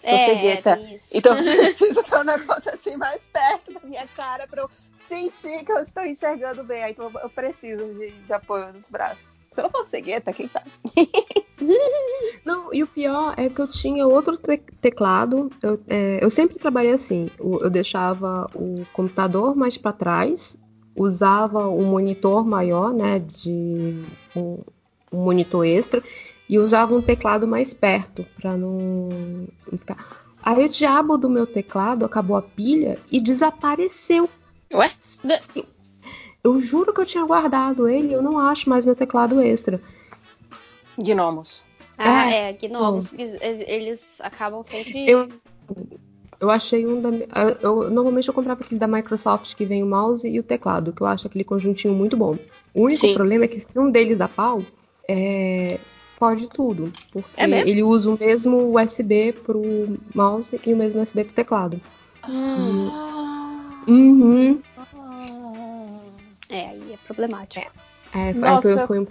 Sou 0.01 0.11
é, 0.11 0.27
cegueta. 0.27 0.71
É 0.71 0.99
então 1.13 1.37
eu 1.39 1.45
preciso 1.75 2.03
ter 2.03 2.17
um 2.17 2.25
negócio 2.25 2.73
assim 2.73 2.97
mais 2.97 3.27
perto 3.29 3.73
da 3.73 3.81
minha 3.81 4.07
cara 4.09 4.47
para 4.47 4.63
eu 4.63 4.71
sentir 5.09 5.65
que 5.65 5.73
eu 5.73 5.79
estou 5.79 6.05
enxergando 6.05 6.63
bem. 6.63 6.91
Então 6.91 7.11
eu 7.23 7.31
preciso 7.31 7.85
de, 7.95 8.11
de 8.11 8.33
apoio 8.33 8.73
nos 8.73 8.89
braços. 8.89 9.31
Se 9.51 9.61
eu 9.61 9.65
não 9.65 9.71
fosse 9.71 9.91
cegueta, 9.91 10.33
quem 10.33 10.49
sabe? 10.49 10.71
não, 12.45 12.73
e 12.73 12.85
o 12.85 12.87
pior 12.87 13.35
é 13.37 13.49
que 13.49 13.61
eu 13.61 13.67
tinha 13.67 14.07
outro 14.07 14.37
te 14.37 14.59
teclado. 14.81 15.51
Eu, 15.61 15.81
é, 15.89 16.23
eu 16.23 16.31
sempre 16.31 16.57
trabalhei 16.59 16.93
assim. 16.93 17.29
Eu, 17.37 17.61
eu 17.63 17.71
deixava 17.71 18.49
o 18.55 18.87
computador 18.93 19.57
mais 19.57 19.77
para 19.77 19.93
trás 19.93 20.57
usava 20.97 21.69
um 21.69 21.85
monitor 21.85 22.45
maior, 22.47 22.93
né, 22.93 23.19
de 23.19 24.03
um, 24.35 24.59
um 25.13 25.25
monitor 25.25 25.65
extra, 25.65 26.03
e 26.49 26.59
usava 26.59 26.95
um 26.95 27.03
teclado 27.03 27.47
mais 27.47 27.73
perto 27.73 28.27
para 28.41 28.57
não 28.57 29.49
ficar. 29.69 30.21
Aí 30.43 30.65
o 30.65 30.69
diabo 30.69 31.17
do 31.17 31.29
meu 31.29 31.47
teclado 31.47 32.05
acabou 32.05 32.37
a 32.37 32.43
pilha 32.43 32.99
e 33.11 33.21
desapareceu. 33.21 34.29
Ué? 34.73 34.91
Sim. 35.01 35.65
Eu 36.43 36.61
juro 36.61 36.95
que 36.95 37.01
eu 37.01 37.07
tinha 37.07 37.25
guardado 37.25 37.87
ele 37.87 38.09
e 38.09 38.13
eu 38.13 38.23
não 38.23 38.39
acho 38.39 38.69
mais 38.69 38.85
meu 38.85 38.97
teclado 38.97 39.41
extra. 39.43 39.81
Gnomos. 40.99 41.63
Ah, 41.99 42.31
É. 42.31 42.49
é, 42.49 42.53
gnomos. 42.55 43.13
Eles, 43.13 43.39
eles 43.69 44.21
acabam 44.21 44.65
sempre. 44.65 45.09
Eu, 45.09 45.29
eu 46.41 46.51
achei 46.51 46.87
um 46.87 47.01
da. 47.01 47.09
eu- 47.11 47.57
eu- 47.85 47.91
normalmente 47.91 48.27
eu 48.29 48.35
comprava 48.35 48.63
aquele 48.63 48.81
da 48.81 48.87
Microsoft 48.89 49.55
que 49.55 49.65
vem 49.67 49.83
o 49.83 49.87
mouse 49.87 50.27
e 50.29 50.41
o 50.41 50.43
teclado, 50.43 50.93
que 50.93 51.03
eu 51.03 51.07
acho 51.07 51.27
aquele 51.27 51.45
conjuntinho 51.45 51.93
muito 51.95 52.17
bom. 52.17 52.37
O 52.75 52.83
único 52.85 53.07
Sim. 53.07 53.15
problema 53.15 53.45
é 53.45 53.49
que 53.49 53.61
se 53.61 53.69
um 53.79 53.91
deles 53.91 54.19
dá 54.19 54.27
pau, 54.29 54.63
é, 55.09 55.79
fode 56.19 56.49
tudo. 56.51 56.93
Porque 57.13 57.29
É 57.41 57.45
ele 57.45 57.83
usa 57.83 58.11
o 58.11 58.19
mesmo 58.19 58.73
USB 58.75 59.33
pro 59.33 59.99
mouse 60.15 60.59
e 60.65 60.73
o 60.73 60.77
mesmo 60.77 61.01
USB 61.01 61.25
pro 61.25 61.35
teclado. 61.35 61.81
Hum, 62.29 62.91
Uhum. 63.89 64.63
é, 66.49 66.69
aí 66.69 66.93
é 66.93 66.97
problemático. 67.07 67.71
É, 68.15 68.33
Nossa. 68.35 68.87
foi, 68.87 68.87
foi 68.87 68.99
um 69.01 69.07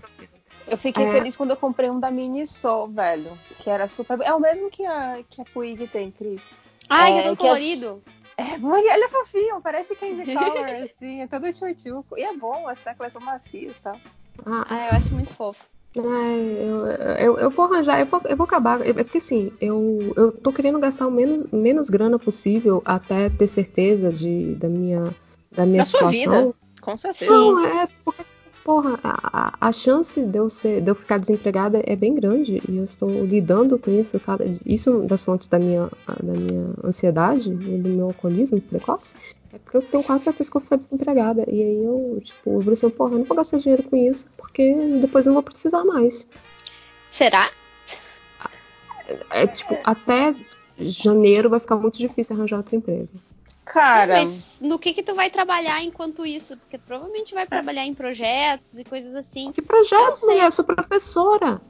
Eu 0.67 0.77
fiquei 0.77 1.05
É. 1.05 1.11
feliz 1.11 1.35
quando 1.35 1.49
eu 1.49 1.57
comprei 1.57 1.89
um 1.89 1.99
da 1.99 2.11
Miniso, 2.11 2.87
velho. 2.87 3.31
Que 3.59 3.69
era 3.69 3.87
super. 3.87 4.19
É 4.21 4.33
o 4.33 4.39
mesmo 4.39 4.69
que 4.69 4.85
a, 4.85 5.19
que 5.27 5.41
a 5.41 5.45
Puig 5.45 5.87
tem, 5.87 6.11
Cris. 6.11 6.43
Ai, 6.89 7.11
É, 7.13 7.17
é 7.25 7.29
as- 7.29 7.37
colorido. 7.37 8.01
É, 8.37 8.57
mãe, 8.57 8.81
ele 8.81 9.03
é 9.03 9.09
fofinho, 9.09 9.61
parece 9.61 9.95
Candy 9.95 10.23
Color, 10.33 10.83
assim, 10.85 11.21
é 11.21 11.27
todo 11.27 11.51
tchutchuco. 11.51 12.17
E 12.17 12.23
é 12.23 12.33
bom, 12.33 12.67
as 12.67 12.79
teclas 12.79 13.11
são 13.11 13.21
macias 13.21 13.75
e 13.75 13.79
tal. 13.81 13.97
Ah, 14.45 14.65
Ah, 14.69 14.87
eu 14.87 14.93
acho 14.95 15.13
muito 15.13 15.33
fofo. 15.33 15.65
Ai, 15.97 16.57
eu, 16.59 16.87
eu, 17.17 17.39
eu 17.39 17.49
vou 17.49 17.65
arranjar, 17.65 17.99
eu 17.99 18.05
vou, 18.05 18.21
eu 18.25 18.37
vou 18.37 18.45
acabar. 18.45 18.79
É 18.87 18.93
porque 18.93 19.17
assim, 19.17 19.51
eu, 19.59 20.13
eu 20.15 20.31
tô 20.31 20.53
querendo 20.53 20.79
gastar 20.79 21.07
o 21.07 21.11
menos, 21.11 21.43
menos 21.51 21.89
grana 21.89 22.17
possível 22.17 22.81
até 22.85 23.29
ter 23.29 23.47
certeza 23.47 24.13
de, 24.13 24.55
da 24.55 24.69
minha, 24.69 25.13
da 25.51 25.65
minha 25.65 25.79
Da 25.79 25.85
sua 25.85 26.11
situação. 26.11 26.41
vida. 26.47 26.55
Com 26.81 26.95
certeza. 26.95 27.31
Não, 27.31 27.65
é 27.65 27.87
porque, 28.05 28.23
porra, 28.63 28.99
a, 29.03 29.67
a- 29.67 29.71
chance 29.71 30.21
de 30.21 30.37
eu, 30.37 30.49
ser, 30.49 30.81
de 30.81 30.89
eu 30.91 30.95
ficar 30.95 31.19
desempregada 31.19 31.81
é 31.85 31.95
bem 31.95 32.13
grande 32.15 32.61
e 32.69 32.77
eu 32.77 32.85
estou 32.85 33.25
lidando 33.25 33.77
com 33.79 33.91
isso. 33.91 34.19
Cada, 34.19 34.45
isso 34.65 35.03
é 35.03 35.07
das 35.07 35.23
fontes 35.23 35.47
da 35.47 35.57
minha, 35.59 35.89
da 36.23 36.33
minha 36.33 36.73
ansiedade 36.83 37.49
e 37.49 37.53
do 37.53 37.89
meu 37.89 38.07
alcoolismo 38.07 38.59
precoce. 38.61 39.15
É 39.53 39.57
porque 39.57 39.77
eu 39.77 39.81
tenho 39.81 40.03
quase 40.03 40.25
certeza 40.25 40.51
que 40.51 40.57
eu 40.57 40.61
vou 40.61 40.65
ficar 40.65 40.75
desempregada. 40.77 41.43
E 41.47 41.61
aí 41.63 41.83
eu, 41.83 42.19
tipo, 42.23 42.51
eu 42.51 42.59
falei 42.59 42.73
assim, 42.73 42.89
porra, 42.89 43.13
eu 43.13 43.19
não 43.19 43.25
vou 43.25 43.37
gastar 43.37 43.57
dinheiro 43.57 43.83
com 43.83 43.95
isso 43.95 44.25
porque 44.37 44.73
depois 45.01 45.25
eu 45.25 45.29
não 45.31 45.41
vou 45.41 45.43
precisar 45.51 45.83
mais. 45.83 46.27
Será? 47.09 47.49
É 49.31 49.47
tipo, 49.47 49.75
até 49.83 50.35
janeiro 50.77 51.49
vai 51.49 51.59
ficar 51.59 51.75
muito 51.75 51.97
difícil 51.97 52.35
arranjar 52.35 52.57
outro 52.57 52.75
emprego. 52.75 53.09
Cara, 53.69 54.13
Mas 54.25 54.57
no 54.59 54.79
que 54.79 54.93
que 54.93 55.03
tu 55.03 55.13
vai 55.13 55.29
trabalhar 55.29 55.83
enquanto 55.83 56.25
isso? 56.25 56.57
Porque 56.57 56.75
provavelmente 56.79 57.35
vai 57.35 57.45
trabalhar 57.45 57.85
em 57.85 57.93
projetos 57.93 58.79
e 58.79 58.83
coisas 58.83 59.13
assim. 59.13 59.51
Que 59.51 59.61
projeto, 59.61 60.09
Eu 60.09 60.17
sei. 60.17 60.29
mulher? 60.29 60.45
Eu 60.45 60.51
sou 60.51 60.65
professora. 60.65 61.61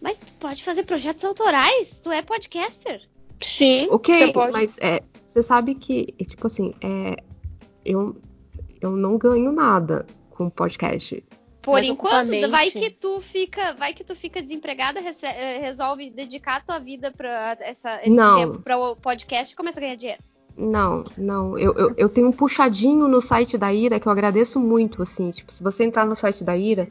Mas 0.00 0.16
tu 0.16 0.32
pode 0.34 0.62
fazer 0.62 0.84
projetos 0.84 1.24
autorais? 1.24 2.00
Tu 2.02 2.12
é 2.12 2.22
podcaster? 2.22 3.02
sim, 3.42 3.88
Ok, 3.90 4.14
você 4.14 4.32
pode. 4.32 4.52
mas 4.52 4.78
é, 4.78 5.00
você 5.26 5.42
sabe 5.42 5.74
que, 5.74 6.14
é, 6.20 6.24
tipo 6.24 6.46
assim, 6.46 6.72
é, 6.80 7.16
eu, 7.84 8.16
eu 8.80 8.92
não 8.92 9.18
ganho 9.18 9.50
nada 9.50 10.06
com 10.30 10.48
podcast. 10.48 11.24
Por 11.60 11.72
Mas 11.74 11.88
enquanto, 11.88 12.30
ocupa 12.30 12.46
a 12.46 12.50
vai 12.50 12.70
que 12.70 12.90
tu 12.90 13.20
fica, 13.20 13.72
vai 13.72 13.92
que 13.92 14.04
tu 14.04 14.14
fica 14.14 14.40
desempregada, 14.40 15.00
eh, 15.00 15.58
resolve 15.58 16.10
dedicar 16.10 16.64
tua 16.64 16.78
vida 16.78 17.10
para 17.10 17.56
essa 17.60 18.00
esse 18.02 18.10
Não. 18.10 18.38
tempo 18.38 18.62
para 18.62 18.78
o 18.78 18.94
podcast 18.94 19.52
e 19.52 19.56
começa 19.56 19.80
a 19.80 19.82
ganhar 19.82 19.96
dinheiro. 19.96 20.22
Não, 20.56 21.04
não. 21.18 21.58
Eu, 21.58 21.74
eu, 21.74 21.94
eu 21.96 22.08
tenho 22.08 22.28
um 22.28 22.32
puxadinho 22.32 23.08
no 23.08 23.20
site 23.20 23.58
da 23.58 23.72
Ira 23.72 23.98
que 23.98 24.06
eu 24.06 24.12
agradeço 24.12 24.60
muito, 24.60 25.02
assim. 25.02 25.30
Tipo, 25.30 25.52
se 25.52 25.62
você 25.62 25.84
entrar 25.84 26.06
no 26.06 26.16
site 26.16 26.44
da 26.44 26.56
Ira, 26.56 26.88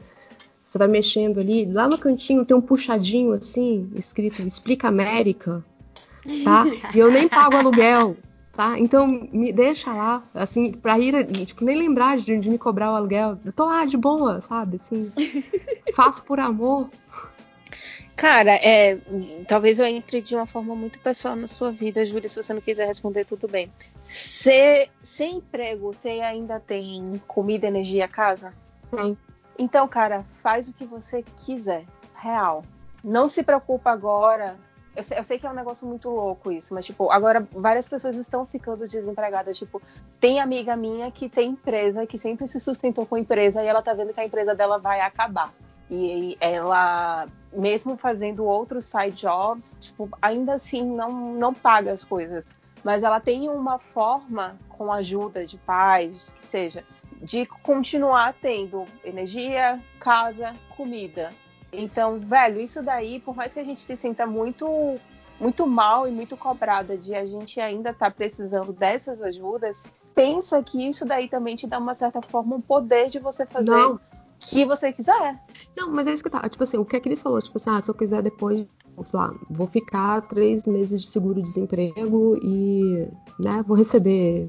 você 0.66 0.78
vai 0.78 0.88
mexendo 0.88 1.38
ali, 1.38 1.64
lá 1.64 1.88
no 1.88 1.96
cantinho 1.96 2.44
tem 2.44 2.56
um 2.56 2.60
puxadinho 2.60 3.32
assim, 3.32 3.90
escrito 3.94 4.42
Explica 4.42 4.88
América, 4.88 5.64
tá? 6.42 6.66
E 6.92 6.98
eu 6.98 7.10
nem 7.10 7.28
pago 7.28 7.56
aluguel, 7.56 8.16
tá? 8.56 8.78
Então 8.78 9.06
me 9.32 9.52
deixa 9.52 9.92
lá, 9.92 10.22
assim, 10.34 10.72
pra 10.72 10.98
Ira, 10.98 11.24
tipo, 11.24 11.64
nem 11.64 11.78
lembrar 11.78 12.18
de, 12.18 12.36
de 12.36 12.50
me 12.50 12.58
cobrar 12.58 12.92
o 12.92 12.96
aluguel. 12.96 13.38
Eu 13.44 13.52
tô 13.52 13.66
lá 13.66 13.84
de 13.84 13.96
boa, 13.96 14.40
sabe? 14.42 14.76
Assim, 14.76 15.12
faço 15.94 16.22
por 16.24 16.40
amor. 16.40 16.90
Cara, 18.16 18.52
é, 18.54 18.96
talvez 19.46 19.80
eu 19.80 19.86
entre 19.86 20.22
de 20.22 20.36
uma 20.36 20.46
forma 20.46 20.74
muito 20.74 21.00
pessoal 21.00 21.34
na 21.34 21.48
sua 21.48 21.72
vida, 21.72 22.06
Júlia. 22.06 22.28
Se 22.28 22.40
você 22.40 22.54
não 22.54 22.60
quiser 22.60 22.86
responder, 22.86 23.24
tudo 23.24 23.48
bem. 23.48 23.70
Sem 24.02 24.88
emprego, 25.36 25.92
você 25.92 26.08
ainda 26.20 26.60
tem 26.60 27.20
comida, 27.26 27.66
energia, 27.66 28.06
casa? 28.06 28.54
Tem. 28.90 29.18
Então, 29.58 29.86
cara, 29.88 30.22
faz 30.42 30.68
o 30.68 30.72
que 30.72 30.84
você 30.84 31.24
quiser. 31.44 31.84
Real. 32.14 32.64
Não 33.02 33.28
se 33.28 33.42
preocupa 33.42 33.90
agora. 33.90 34.56
Eu 34.96 35.02
sei, 35.02 35.18
eu 35.18 35.24
sei 35.24 35.38
que 35.38 35.46
é 35.46 35.50
um 35.50 35.54
negócio 35.54 35.86
muito 35.86 36.08
louco 36.08 36.52
isso, 36.52 36.72
mas, 36.72 36.86
tipo, 36.86 37.10
agora 37.10 37.46
várias 37.52 37.88
pessoas 37.88 38.14
estão 38.14 38.46
ficando 38.46 38.86
desempregadas. 38.86 39.58
Tipo, 39.58 39.82
tem 40.20 40.38
amiga 40.38 40.76
minha 40.76 41.10
que 41.10 41.28
tem 41.28 41.50
empresa, 41.50 42.06
que 42.06 42.16
sempre 42.16 42.46
se 42.46 42.60
sustentou 42.60 43.04
com 43.04 43.18
empresa 43.18 43.60
e 43.60 43.66
ela 43.66 43.82
tá 43.82 43.92
vendo 43.92 44.14
que 44.14 44.20
a 44.20 44.24
empresa 44.24 44.54
dela 44.54 44.78
vai 44.78 45.00
acabar. 45.00 45.52
E 45.90 46.36
ela, 46.40 47.28
mesmo 47.52 47.96
fazendo 47.96 48.44
outros 48.44 48.84
side 48.86 49.16
jobs, 49.16 49.76
tipo, 49.80 50.08
ainda 50.20 50.54
assim 50.54 50.84
não, 50.84 51.34
não 51.34 51.52
paga 51.52 51.92
as 51.92 52.02
coisas. 52.02 52.46
Mas 52.82 53.02
ela 53.02 53.20
tem 53.20 53.48
uma 53.48 53.78
forma, 53.78 54.56
com 54.68 54.92
ajuda 54.92 55.46
de 55.46 55.56
pais, 55.58 56.34
que 56.38 56.46
seja, 56.46 56.84
de 57.22 57.46
continuar 57.46 58.34
tendo 58.40 58.84
energia, 59.04 59.80
casa, 59.98 60.54
comida. 60.76 61.32
Então, 61.72 62.18
velho, 62.20 62.60
isso 62.60 62.82
daí, 62.82 63.20
por 63.20 63.34
mais 63.34 63.52
que 63.52 63.60
a 63.60 63.64
gente 63.64 63.80
se 63.80 63.96
sinta 63.96 64.26
muito 64.26 64.98
muito 65.40 65.66
mal 65.66 66.06
e 66.06 66.12
muito 66.12 66.36
cobrada 66.36 66.96
de 66.96 67.12
a 67.14 67.26
gente 67.26 67.60
ainda 67.60 67.90
estar 67.90 68.10
precisando 68.12 68.72
dessas 68.72 69.20
ajudas, 69.20 69.82
pensa 70.14 70.62
que 70.62 70.86
isso 70.86 71.04
daí 71.04 71.28
também 71.28 71.56
te 71.56 71.66
dá 71.66 71.78
uma 71.78 71.94
certa 71.94 72.22
forma 72.22 72.54
um 72.56 72.60
poder 72.60 73.08
de 73.08 73.18
você 73.18 73.44
fazer 73.44 73.70
Não. 73.70 74.00
Que 74.50 74.64
você 74.64 74.92
quiser. 74.92 75.40
Não, 75.76 75.90
mas 75.90 76.06
é 76.06 76.12
isso 76.12 76.22
que 76.22 76.30
tá. 76.30 76.46
Tipo 76.48 76.64
assim, 76.64 76.76
o 76.76 76.84
que 76.84 76.96
a 76.96 77.00
Cris 77.00 77.22
falou, 77.22 77.40
tipo 77.40 77.56
assim, 77.56 77.70
ah, 77.70 77.80
se 77.80 77.90
eu 77.90 77.94
quiser 77.94 78.22
depois, 78.22 78.66
sei 79.04 79.18
lá, 79.18 79.34
vou 79.50 79.66
ficar 79.66 80.22
três 80.22 80.66
meses 80.66 81.02
de 81.02 81.08
seguro-desemprego 81.08 82.38
e, 82.42 83.08
né, 83.38 83.62
vou 83.66 83.76
receber 83.76 84.46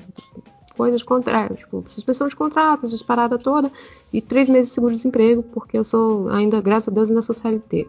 coisas 0.76 1.02
contra, 1.04 1.50
tipo, 1.50 1.86
suspensão 1.90 2.28
de 2.28 2.36
contratos, 2.36 2.90
essas 2.90 3.02
paradas 3.02 3.42
toda, 3.42 3.72
e 4.14 4.22
três 4.22 4.50
meses 4.50 4.68
de 4.68 4.76
seguro-desemprego, 4.76 5.42
porque 5.42 5.78
eu 5.78 5.84
sou 5.84 6.28
ainda, 6.30 6.62
graças 6.62 6.90
a 6.90 6.92
Deus, 6.92 7.10
ainda 7.10 7.22
sou 7.22 7.34
CLT. 7.34 7.88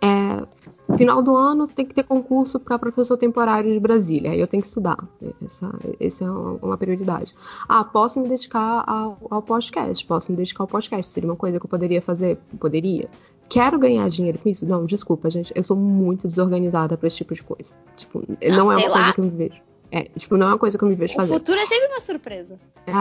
É, 0.00 0.96
final 0.96 1.22
do 1.22 1.36
ano 1.36 1.66
tem 1.66 1.86
que 1.86 1.94
ter 1.94 2.02
concurso 2.02 2.60
para 2.60 2.78
professor 2.78 3.16
temporário 3.16 3.72
de 3.72 3.80
Brasília, 3.80 4.30
aí 4.30 4.40
eu 4.40 4.46
tenho 4.46 4.62
que 4.62 4.68
estudar. 4.68 4.96
Essa, 5.44 5.72
essa 5.98 6.24
é 6.24 6.30
uma, 6.30 6.76
prioridade. 6.76 7.34
Ah, 7.68 7.84
posso 7.84 8.20
me 8.20 8.28
dedicar 8.28 8.84
ao, 8.86 9.18
ao 9.30 9.42
podcast, 9.42 10.06
posso 10.06 10.30
me 10.30 10.36
dedicar 10.36 10.64
ao 10.64 10.68
podcast. 10.68 11.10
Seria 11.10 11.28
uma 11.28 11.36
coisa 11.36 11.58
que 11.58 11.66
eu 11.66 11.70
poderia 11.70 12.02
fazer? 12.02 12.38
Poderia. 12.58 13.08
Quero 13.48 13.78
ganhar 13.78 14.08
dinheiro 14.08 14.38
com 14.38 14.48
isso? 14.48 14.66
Não, 14.66 14.86
desculpa, 14.86 15.30
gente. 15.30 15.52
Eu 15.54 15.62
sou 15.62 15.76
muito 15.76 16.26
desorganizada 16.26 16.96
para 16.96 17.06
esse 17.06 17.16
tipo 17.16 17.34
de 17.34 17.42
coisa. 17.42 17.74
Tipo, 17.96 18.24
não 18.50 18.72
é 18.72 18.76
uma 18.76 18.82
coisa 18.82 18.98
lá. 18.98 19.12
que 19.12 19.20
eu 19.20 19.24
me 19.24 19.30
vejo. 19.30 19.60
É, 19.90 20.04
tipo, 20.16 20.36
não 20.38 20.46
é 20.46 20.50
uma 20.50 20.58
coisa 20.58 20.78
que 20.78 20.84
eu 20.84 20.88
me 20.88 20.94
vejo 20.94 21.12
O 21.12 21.16
fazer. 21.16 21.34
futuro 21.34 21.58
é 21.58 21.66
sempre 21.66 21.88
uma 21.88 22.00
surpresa. 22.00 22.58
É, 22.86 22.92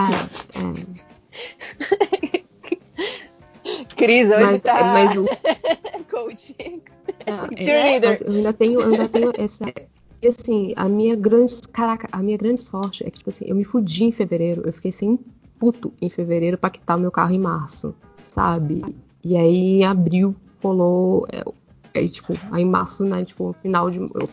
é. 0.60 1.12
Cris 3.96 4.30
hoje 4.30 4.42
Mas, 4.42 4.64
tá 4.64 4.84
mas 4.84 5.16
o, 5.18 5.26
coaching. 6.10 6.82
É, 7.26 8.00
mas 8.00 8.22
eu 8.22 8.32
ainda 8.32 8.54
tenho, 8.54 8.82
eu 8.82 8.90
ainda 8.92 9.08
tenho 9.08 9.32
essa. 9.38 9.66
E 10.22 10.28
assim, 10.28 10.74
a 10.76 10.88
minha 10.88 11.16
grande. 11.16 11.56
Caraca, 11.72 12.08
a 12.12 12.22
minha 12.22 12.38
grande 12.38 12.62
sorte 12.62 13.06
é 13.06 13.10
que, 13.10 13.18
tipo 13.20 13.30
assim, 13.30 13.46
eu 13.48 13.56
me 13.56 13.64
fudi 13.64 14.04
em 14.04 14.12
fevereiro. 14.12 14.64
Eu 14.66 14.74
fiquei 14.74 14.92
sem 14.92 15.20
puto 15.60 15.94
em 16.02 16.10
fevereiro 16.10 16.58
pra 16.58 16.70
quitar 16.70 16.98
o 16.98 17.00
meu 17.00 17.12
carro 17.12 17.34
em 17.34 17.40
março, 17.40 17.96
sabe? 18.22 18.84
E 19.24 19.36
aí 19.38 19.82
em 19.82 19.86
abril 19.86 20.36
rolou. 20.62 21.28
É, 21.32 21.44
é, 21.94 22.08
tipo, 22.08 22.34
aí 22.52 22.64
em 22.64 22.70
março, 22.70 23.04
né? 23.04 23.24
Tipo, 23.26 23.48
no 23.48 23.54
final 23.54 23.90
de. 23.90 24.00
eu- 24.00 24.30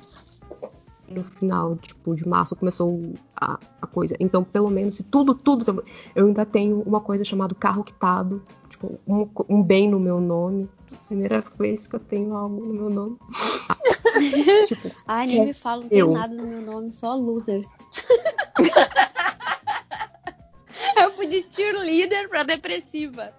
no 1.11 1.25
final, 1.25 1.75
tipo, 1.77 2.15
de 2.15 2.29
março 2.29 2.55
começou 2.55 3.01
a, 3.35 3.59
a 3.81 3.87
coisa. 3.87 4.15
Então, 4.21 4.45
pelo 4.45 4.69
menos, 4.69 4.97
se 4.97 5.03
tudo, 5.03 5.35
tudo. 5.35 5.83
Eu 6.15 6.27
ainda 6.27 6.45
tenho 6.45 6.83
uma 6.83 7.01
coisa 7.01 7.25
chamada 7.25 7.55
carro 7.55 7.83
quitado. 7.83 8.43
Tipo, 8.79 9.01
um, 9.09 9.29
um 9.49 9.61
bem 9.63 9.89
no 9.89 9.99
meu 9.99 10.21
nome. 10.21 10.69
Primeira 11.09 11.41
vez 11.59 11.89
que 11.89 11.97
eu 11.97 12.01
tenho 12.01 12.33
algo 12.35 12.65
no 12.65 12.73
meu 12.73 12.89
nome. 12.89 13.19
tipo, 14.69 14.91
Ai, 15.07 15.27
nem 15.27 15.41
É, 15.41 15.45
me 15.47 15.53
fala, 15.53 15.83
não 15.83 15.89
tem 15.89 16.09
nada 16.09 16.35
no 16.35 16.47
meu 16.47 16.63
nome, 16.63 16.93
só 16.93 17.17
loser. 17.17 17.65
eu 20.97 21.13
fui 21.15 21.27
de 21.27 21.45
cheerleader 21.51 22.29
pra 22.29 22.45
depressiva. 22.45 23.33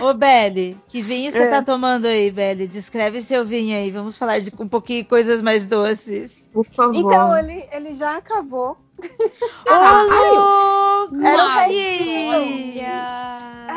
Ô, 0.00 0.14
Belle, 0.14 0.78
que 0.88 1.02
vinho 1.02 1.30
você 1.30 1.42
é. 1.42 1.50
tá 1.50 1.62
tomando 1.62 2.06
aí, 2.06 2.30
Belle? 2.30 2.66
Descreve 2.66 3.20
seu 3.20 3.44
vinho 3.44 3.76
aí. 3.76 3.90
Vamos 3.90 4.16
falar 4.16 4.38
de 4.40 4.50
um 4.58 4.68
pouquinho 4.68 5.04
coisas 5.04 5.42
mais 5.42 5.66
doces. 5.66 6.48
Por 6.52 6.64
favor. 6.64 6.96
Então, 6.96 7.38
ele, 7.38 7.68
ele 7.70 7.94
já 7.94 8.16
acabou. 8.16 8.78
Ô, 9.66 11.08
louco! 11.08 11.24
Era 11.24 11.44
um. 11.44 11.48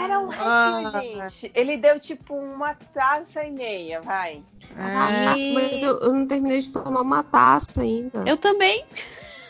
Era 0.05 0.19
um 0.19 0.27
restinho, 0.27 1.23
ah. 1.23 1.27
gente. 1.27 1.51
Ele 1.53 1.77
deu 1.77 1.99
tipo 1.99 2.35
uma 2.35 2.75
taça 2.93 3.43
e 3.43 3.51
meia, 3.51 4.01
vai. 4.01 4.41
Ah, 4.77 5.35
mas 5.53 5.81
eu, 5.81 5.99
eu 5.99 6.13
não 6.13 6.27
terminei 6.27 6.59
de 6.61 6.71
tomar 6.71 7.01
uma 7.01 7.23
taça 7.23 7.81
ainda. 7.81 8.23
Eu 8.25 8.37
também. 8.37 8.85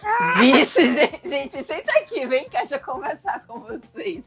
Vixe, 0.39 0.93
gente, 0.93 1.27
gente, 1.27 1.63
senta 1.63 1.91
aqui, 1.99 2.25
vem 2.27 2.47
cá, 2.47 2.59
deixa 2.59 2.75
eu 2.75 2.79
conversar 2.79 3.43
com 3.47 3.59
vocês. 3.59 4.23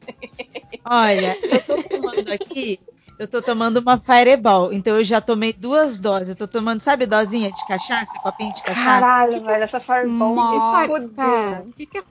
Olha, 0.85 1.39
eu 1.43 1.63
tô 1.63 1.83
tomando 1.85 2.33
aqui, 2.33 2.81
eu 3.19 3.27
tô 3.27 3.41
tomando 3.43 3.79
uma 3.79 3.97
Fireball, 3.97 4.73
então 4.73 4.97
eu 4.97 5.05
já 5.05 5.21
tomei 5.21 5.53
duas 5.53 5.99
doses. 5.99 6.31
Eu 6.31 6.37
tô 6.37 6.49
tomando, 6.49 6.81
sabe, 6.81 7.07
dosinha 7.07 7.51
de 7.51 7.67
cachaça, 7.67 8.13
copinho 8.21 8.53
de 8.53 8.63
cachaça? 8.63 8.85
Caralho, 8.85 9.45
velho, 9.45 9.63
essa 9.63 9.81
Fireball 9.81 10.35
me 10.35 11.71
O 11.71 11.73
que, 11.73 11.87
que 11.87 11.99
é 11.99 12.05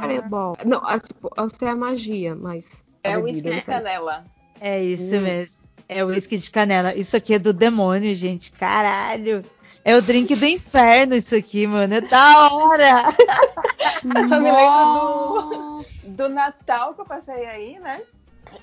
Fireball? 0.00 0.56
Não, 0.64 0.80
tipo, 1.00 1.30
eu 1.36 1.48
sei 1.48 1.68
a 1.68 1.76
magia, 1.76 2.34
mas. 2.34 2.83
É 3.04 3.18
o 3.18 3.22
uísque 3.22 3.50
de 3.50 3.60
canela. 3.62 4.24
É 4.60 4.82
isso 4.82 5.16
hum. 5.16 5.20
mesmo. 5.20 5.62
É 5.86 6.02
o 6.02 6.08
uísque 6.08 6.38
de 6.38 6.50
canela. 6.50 6.94
Isso 6.94 7.14
aqui 7.16 7.34
é 7.34 7.38
do 7.38 7.52
demônio, 7.52 8.14
gente. 8.14 8.50
Caralho. 8.52 9.44
É 9.84 9.94
o 9.94 10.00
drink 10.00 10.34
do 10.34 10.46
inferno 10.46 11.14
isso 11.14 11.36
aqui, 11.36 11.66
mano. 11.66 11.94
É 11.94 12.00
da 12.00 12.48
hora! 12.50 13.04
Você 14.02 14.28
só 14.28 14.40
me 14.40 14.50
lembra 14.50 15.42
do, 15.42 15.84
do 16.04 16.28
Natal 16.30 16.94
que 16.94 17.02
eu 17.02 17.04
passei 17.04 17.44
aí, 17.44 17.78
né? 17.78 18.00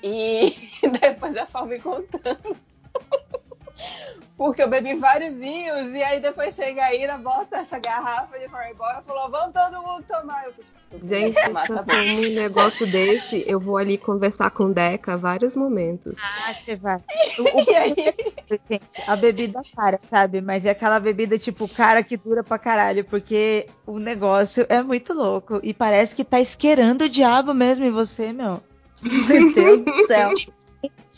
E 0.02 0.52
depois 1.00 1.36
a 1.36 1.46
Fal 1.46 1.66
me 1.66 1.78
contando. 1.78 2.56
Porque 4.36 4.62
eu 4.62 4.68
bebi 4.68 4.94
vários 4.94 5.34
vinhos 5.34 5.94
e 5.94 6.02
aí 6.02 6.18
depois 6.18 6.54
chega 6.54 6.82
a 6.84 6.94
Ira, 6.94 7.16
bota 7.18 7.58
essa 7.58 7.78
garrafa 7.78 8.38
de 8.38 8.48
Fireball 8.48 9.00
e 9.00 9.02
falou: 9.06 9.30
vamos 9.30 9.52
todo 9.52 9.82
mundo 9.82 10.04
tomar. 10.08 10.46
Eu 10.46 10.52
fiz, 10.52 10.72
Gente, 11.02 11.38
se 11.40 11.72
eu 11.72 11.84
tá 11.84 11.94
um 11.94 12.34
negócio 12.34 12.86
desse, 12.86 13.44
eu 13.46 13.60
vou 13.60 13.76
ali 13.76 13.96
conversar 13.98 14.50
com 14.50 14.64
o 14.64 14.74
Deca 14.74 15.16
vários 15.16 15.54
momentos. 15.54 16.18
Ah, 16.20 16.52
você 16.52 16.76
vai. 16.76 16.98
O, 17.38 17.42
o, 17.44 17.76
aí... 17.76 17.94
gente, 18.50 18.82
a 19.06 19.16
bebida 19.16 19.62
cara, 19.74 19.98
sabe? 20.02 20.40
Mas 20.42 20.66
é 20.66 20.70
aquela 20.70 21.00
bebida 21.00 21.38
tipo 21.38 21.66
cara 21.66 22.02
que 22.02 22.16
dura 22.16 22.44
pra 22.44 22.58
caralho, 22.58 23.04
porque 23.04 23.66
o 23.86 23.98
negócio 23.98 24.66
é 24.68 24.82
muito 24.82 25.14
louco 25.14 25.60
e 25.62 25.72
parece 25.72 26.14
que 26.14 26.24
tá 26.24 26.40
esquerando 26.40 27.04
o 27.04 27.08
diabo 27.08 27.54
mesmo 27.54 27.86
em 27.86 27.90
você, 27.90 28.32
meu. 28.32 28.62
Meu 29.00 29.54
Deus 29.54 29.84
do 29.84 30.06
céu. 30.06 30.32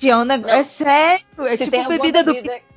É, 0.02 0.16
um 0.16 0.24
negócio, 0.24 0.56
é 0.56 0.62
sério, 0.62 1.46
é 1.46 1.56
Se 1.56 1.64
tipo 1.64 1.88
bebida, 1.88 2.22
bebida 2.24 2.52
do 2.52 2.74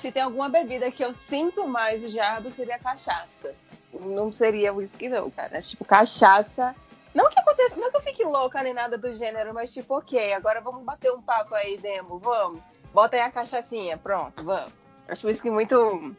se 0.00 0.12
tem 0.12 0.22
alguma 0.22 0.48
bebida 0.48 0.90
que 0.90 1.04
eu 1.04 1.12
sinto 1.12 1.66
mais 1.66 2.02
o 2.02 2.08
diabo, 2.08 2.50
seria 2.50 2.78
cachaça. 2.78 3.54
Não 3.92 4.32
seria 4.32 4.72
whisky, 4.72 5.08
não, 5.08 5.30
cara. 5.30 5.58
É 5.58 5.60
tipo, 5.60 5.84
cachaça. 5.84 6.74
Não 7.14 7.30
que 7.30 7.40
aconteça, 7.40 7.76
não 7.76 7.90
que 7.90 7.96
eu 7.96 8.02
fique 8.02 8.24
louca 8.24 8.62
nem 8.62 8.74
nada 8.74 8.98
do 8.98 9.10
gênero, 9.12 9.54
mas 9.54 9.72
tipo, 9.72 9.96
ok, 9.96 10.34
agora 10.34 10.60
vamos 10.60 10.84
bater 10.84 11.10
um 11.12 11.22
papo 11.22 11.54
aí, 11.54 11.78
Demo, 11.78 12.18
vamos. 12.18 12.60
Bota 12.92 13.16
aí 13.16 13.22
a 13.22 13.30
cachaçinha, 13.30 13.96
pronto, 13.96 14.44
vamos. 14.44 14.72
Acho 15.08 15.26
whisky 15.26 15.50
muito. 15.50 16.14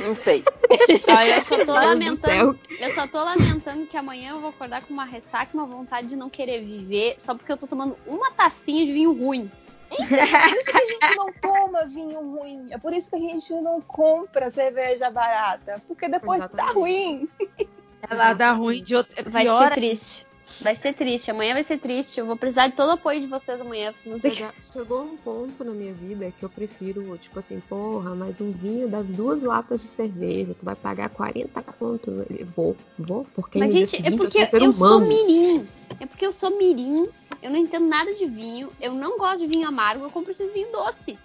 Não 0.00 0.14
sei. 0.14 0.44
Olha, 1.08 1.36
eu 1.36 1.44
só 1.44 1.64
tô 1.64 1.72
lamentando. 1.72 2.58
Eu 2.78 2.90
só 2.94 3.06
tô 3.06 3.22
lamentando 3.22 3.86
que 3.86 3.96
amanhã 3.96 4.32
eu 4.32 4.40
vou 4.40 4.50
acordar 4.50 4.82
com 4.82 4.92
uma 4.92 5.04
ressaca, 5.04 5.50
uma 5.54 5.66
vontade 5.66 6.08
de 6.08 6.16
não 6.16 6.30
querer 6.30 6.62
viver, 6.62 7.16
só 7.18 7.34
porque 7.34 7.52
eu 7.52 7.56
tô 7.56 7.66
tomando 7.66 7.96
uma 8.06 8.30
tacinha 8.30 8.86
de 8.86 8.92
vinho 8.92 9.12
ruim. 9.12 9.50
Então, 9.92 10.06
por 10.06 10.56
isso 10.56 10.64
que 10.64 10.76
a 10.76 10.86
gente 10.86 11.16
não 11.16 11.32
toma 11.32 11.84
vinho 11.86 12.20
ruim. 12.20 12.68
É 12.70 12.78
por 12.78 12.92
isso 12.92 13.10
que 13.10 13.16
a 13.16 13.18
gente 13.18 13.52
não 13.54 13.80
compra 13.80 14.50
cerveja 14.50 15.10
barata. 15.10 15.82
Porque 15.86 16.08
depois 16.08 16.38
tá 16.38 16.46
Exatamente. 16.46 16.74
tá 16.74 16.78
ruim. 16.78 17.28
Ela 18.08 18.32
dá 18.32 18.52
ruim 18.52 18.82
de 18.82 18.94
outra. 18.94 19.12
É 19.16 19.22
vai 19.22 19.44
ser 19.44 19.70
triste. 19.72 20.26
Vai 20.60 20.74
ser 20.74 20.92
triste. 20.92 21.30
Amanhã 21.30 21.54
vai 21.54 21.62
ser 21.62 21.78
triste. 21.78 22.20
Eu 22.20 22.26
vou 22.26 22.36
precisar 22.36 22.68
de 22.68 22.74
todo 22.74 22.88
o 22.88 22.92
apoio 22.92 23.20
de 23.20 23.26
vocês 23.26 23.60
amanhã. 23.60 23.92
Vocês 23.92 24.06
não 24.06 24.20
Chegou, 24.20 24.50
chegou 24.72 25.02
um 25.02 25.16
ponto 25.16 25.64
na 25.64 25.72
minha 25.72 25.92
vida 25.92 26.32
que 26.38 26.44
eu 26.44 26.50
prefiro, 26.50 27.16
tipo 27.18 27.38
assim, 27.38 27.60
porra, 27.68 28.14
mais 28.14 28.40
um 28.40 28.52
vinho 28.52 28.88
das 28.88 29.06
duas 29.06 29.42
latas 29.42 29.80
de 29.80 29.86
cerveja. 29.86 30.54
Tu 30.58 30.64
vai 30.64 30.76
pagar 30.76 31.08
40 31.08 31.62
conto. 31.62 32.26
Vou, 32.54 32.76
vou, 32.98 33.26
porque 33.34 33.58
Mas, 33.58 33.72
gente, 33.72 34.06
é 34.06 34.16
porque 34.16 34.38
eu, 34.52 34.60
eu 34.60 34.72
sou 34.72 35.00
mirim. 35.00 35.66
É 35.98 36.06
porque 36.06 36.26
eu 36.26 36.32
sou 36.32 36.56
mirim 36.58 37.08
eu 37.42 37.50
não 37.50 37.58
entendo 37.58 37.86
nada 37.86 38.14
de 38.14 38.26
vinho, 38.26 38.70
eu 38.80 38.92
não 38.92 39.18
gosto 39.18 39.40
de 39.40 39.46
vinho 39.46 39.66
amargo, 39.66 40.04
eu 40.04 40.10
compro 40.10 40.30
esses 40.30 40.52
vinhos 40.52 40.70
doce. 40.70 41.18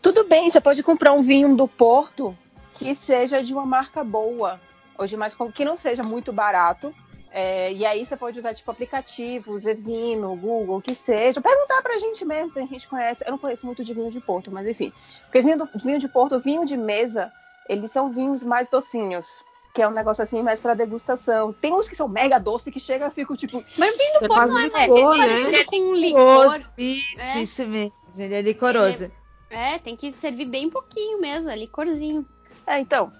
Tudo 0.00 0.24
bem, 0.24 0.50
você 0.50 0.60
pode 0.60 0.82
comprar 0.82 1.12
um 1.12 1.22
vinho 1.22 1.54
do 1.56 1.68
Porto 1.68 2.36
que 2.74 2.94
seja 2.94 3.42
de 3.42 3.52
uma 3.52 3.66
marca 3.66 4.02
boa, 4.02 4.60
ou 4.98 5.06
de 5.06 5.16
mais 5.16 5.36
que 5.54 5.64
não 5.64 5.76
seja 5.76 6.02
muito 6.02 6.32
barato. 6.32 6.94
É, 7.34 7.72
e 7.72 7.86
aí 7.86 8.04
você 8.04 8.14
pode 8.14 8.38
usar 8.38 8.52
tipo 8.52 8.70
aplicativos, 8.70 9.64
Evino, 9.64 10.36
Google, 10.36 10.82
que 10.82 10.94
seja. 10.94 11.40
Perguntar 11.40 11.80
pra 11.80 11.96
gente 11.96 12.24
mesmo 12.26 12.52
se 12.52 12.58
a 12.58 12.66
gente 12.66 12.86
conhece. 12.86 13.24
Eu 13.24 13.30
não 13.32 13.38
conheço 13.38 13.64
muito 13.64 13.82
de 13.82 13.94
vinho 13.94 14.10
de 14.10 14.20
Porto, 14.20 14.50
mas 14.50 14.68
enfim. 14.68 14.92
Porque 15.24 15.40
vinho, 15.40 15.58
do, 15.58 15.68
vinho 15.76 15.98
de 15.98 16.08
Porto, 16.08 16.38
vinho 16.38 16.64
de 16.66 16.76
mesa, 16.76 17.32
eles 17.66 17.90
são 17.90 18.12
vinhos 18.12 18.42
mais 18.42 18.68
docinhos 18.68 19.42
que 19.74 19.80
é 19.80 19.88
um 19.88 19.92
negócio 19.92 20.22
assim 20.22 20.42
mais 20.42 20.60
para 20.60 20.74
degustação. 20.74 21.50
Tem 21.52 21.72
uns 21.72 21.88
que 21.88 21.96
são 21.96 22.06
mega 22.06 22.38
doce 22.38 22.70
que 22.70 22.78
chega 22.78 23.06
e 23.06 23.10
fico 23.10 23.34
tipo. 23.34 23.64
Mas 23.78 23.96
vinho 23.96 24.20
do 24.20 24.28
Porto 24.28 24.48
não 24.48 24.58
é 24.58 24.68
mais 24.68 24.90
licor, 24.90 25.16
né? 25.16 25.54
é 25.54 25.64
com 25.64 25.76
um 25.76 25.94
licor. 25.94 26.60
Isso, 26.76 27.20
é. 27.20 27.40
isso 27.40 27.66
mesmo. 27.66 27.92
Ele 28.18 28.34
é 28.34 28.42
licoroso. 28.42 29.04
Ele 29.04 29.12
é, 29.48 29.74
é, 29.76 29.78
tem 29.78 29.96
que 29.96 30.12
servir 30.12 30.44
bem 30.44 30.68
pouquinho 30.68 31.20
mesmo, 31.20 31.48
é 31.48 31.56
licorzinho. 31.56 32.26
É, 32.66 32.80
então. 32.80 33.10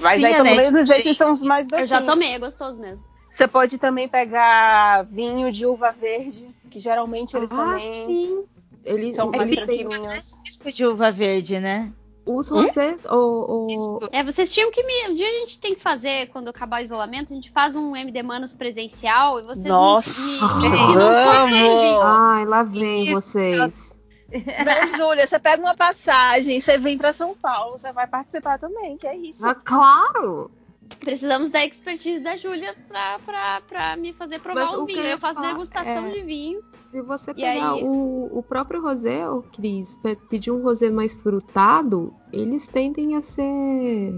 Mas 0.00 0.20
Sim, 0.20 0.26
aí 0.26 0.34
pelo 0.34 0.44
menos 0.44 0.90
esses 0.90 1.16
são 1.16 1.30
os 1.30 1.42
mais 1.42 1.68
docinhos. 1.68 1.90
Eu 1.90 1.98
já 1.98 2.04
tomei, 2.04 2.34
é 2.34 2.38
gostoso 2.40 2.80
mesmo. 2.80 3.13
Você 3.34 3.48
pode 3.48 3.78
também 3.78 4.08
pegar 4.08 5.02
vinho 5.06 5.50
de 5.50 5.66
uva 5.66 5.90
verde, 5.90 6.46
que 6.70 6.78
geralmente 6.78 7.36
eles 7.36 7.50
ah, 7.50 7.56
também 7.56 8.04
sim. 8.04 8.44
Eles 8.84 9.16
são 9.16 9.28
mais 9.32 9.50
tranquilinhos. 9.50 10.40
de 10.72 10.86
uva 10.86 11.10
verde, 11.10 11.58
né? 11.58 11.92
Os 12.24 12.48
rosés 12.48 13.04
ou, 13.04 13.50
ou... 13.50 14.08
É, 14.12 14.22
vocês 14.22 14.54
tinham 14.54 14.70
que 14.70 14.82
me. 14.84 15.10
Um 15.10 15.14
dia 15.16 15.28
a 15.28 15.40
gente 15.40 15.58
tem 15.58 15.74
que 15.74 15.80
fazer, 15.80 16.28
quando 16.28 16.48
acabar 16.48 16.80
o 16.80 16.84
isolamento, 16.84 17.32
a 17.32 17.34
gente 17.34 17.50
faz 17.50 17.74
um 17.74 17.96
MD 17.96 18.22
Manos 18.22 18.54
presencial 18.54 19.40
e 19.40 19.42
vocês 19.42 19.64
Nossa. 19.64 20.18
me, 20.20 20.68
me, 20.68 20.70
me 20.70 21.50
ensinam 21.50 22.02
Ai, 22.02 22.44
lá 22.44 22.62
vem 22.62 23.02
Isso. 23.02 23.12
vocês. 23.12 23.98
Não, 24.30 24.96
Júlia, 24.96 25.26
você 25.26 25.38
pega 25.40 25.60
uma 25.60 25.74
passagem, 25.74 26.60
você 26.60 26.78
vem 26.78 26.96
para 26.96 27.12
São 27.12 27.34
Paulo, 27.34 27.76
você 27.76 27.92
vai 27.92 28.06
participar 28.06 28.58
também, 28.60 28.96
que 28.96 29.06
é 29.06 29.16
isso. 29.16 29.46
Ah, 29.46 29.54
claro! 29.54 30.50
Precisamos 30.98 31.50
da 31.50 31.64
expertise 31.64 32.20
da 32.20 32.36
Júlia 32.36 32.74
pra, 32.88 33.18
pra, 33.20 33.60
pra 33.62 33.96
me 33.96 34.12
fazer 34.12 34.40
provar 34.40 34.66
Mas 34.66 34.76
os 34.76 34.86
vinhos. 34.86 35.06
Eu 35.06 35.18
faço 35.18 35.40
degustação 35.40 36.06
é... 36.06 36.10
de 36.10 36.22
vinho. 36.22 36.62
Se 36.86 37.02
você 37.02 37.34
pegar 37.34 37.72
aí... 37.72 37.82
o, 37.82 38.38
o 38.38 38.42
próprio 38.42 38.80
rosé, 38.80 39.28
ô 39.28 39.42
Cris, 39.42 39.98
pedir 40.30 40.52
um 40.52 40.62
rosé 40.62 40.90
mais 40.90 41.12
frutado, 41.12 42.14
eles 42.32 42.68
tendem 42.68 43.16
a 43.16 43.22
ser. 43.22 44.14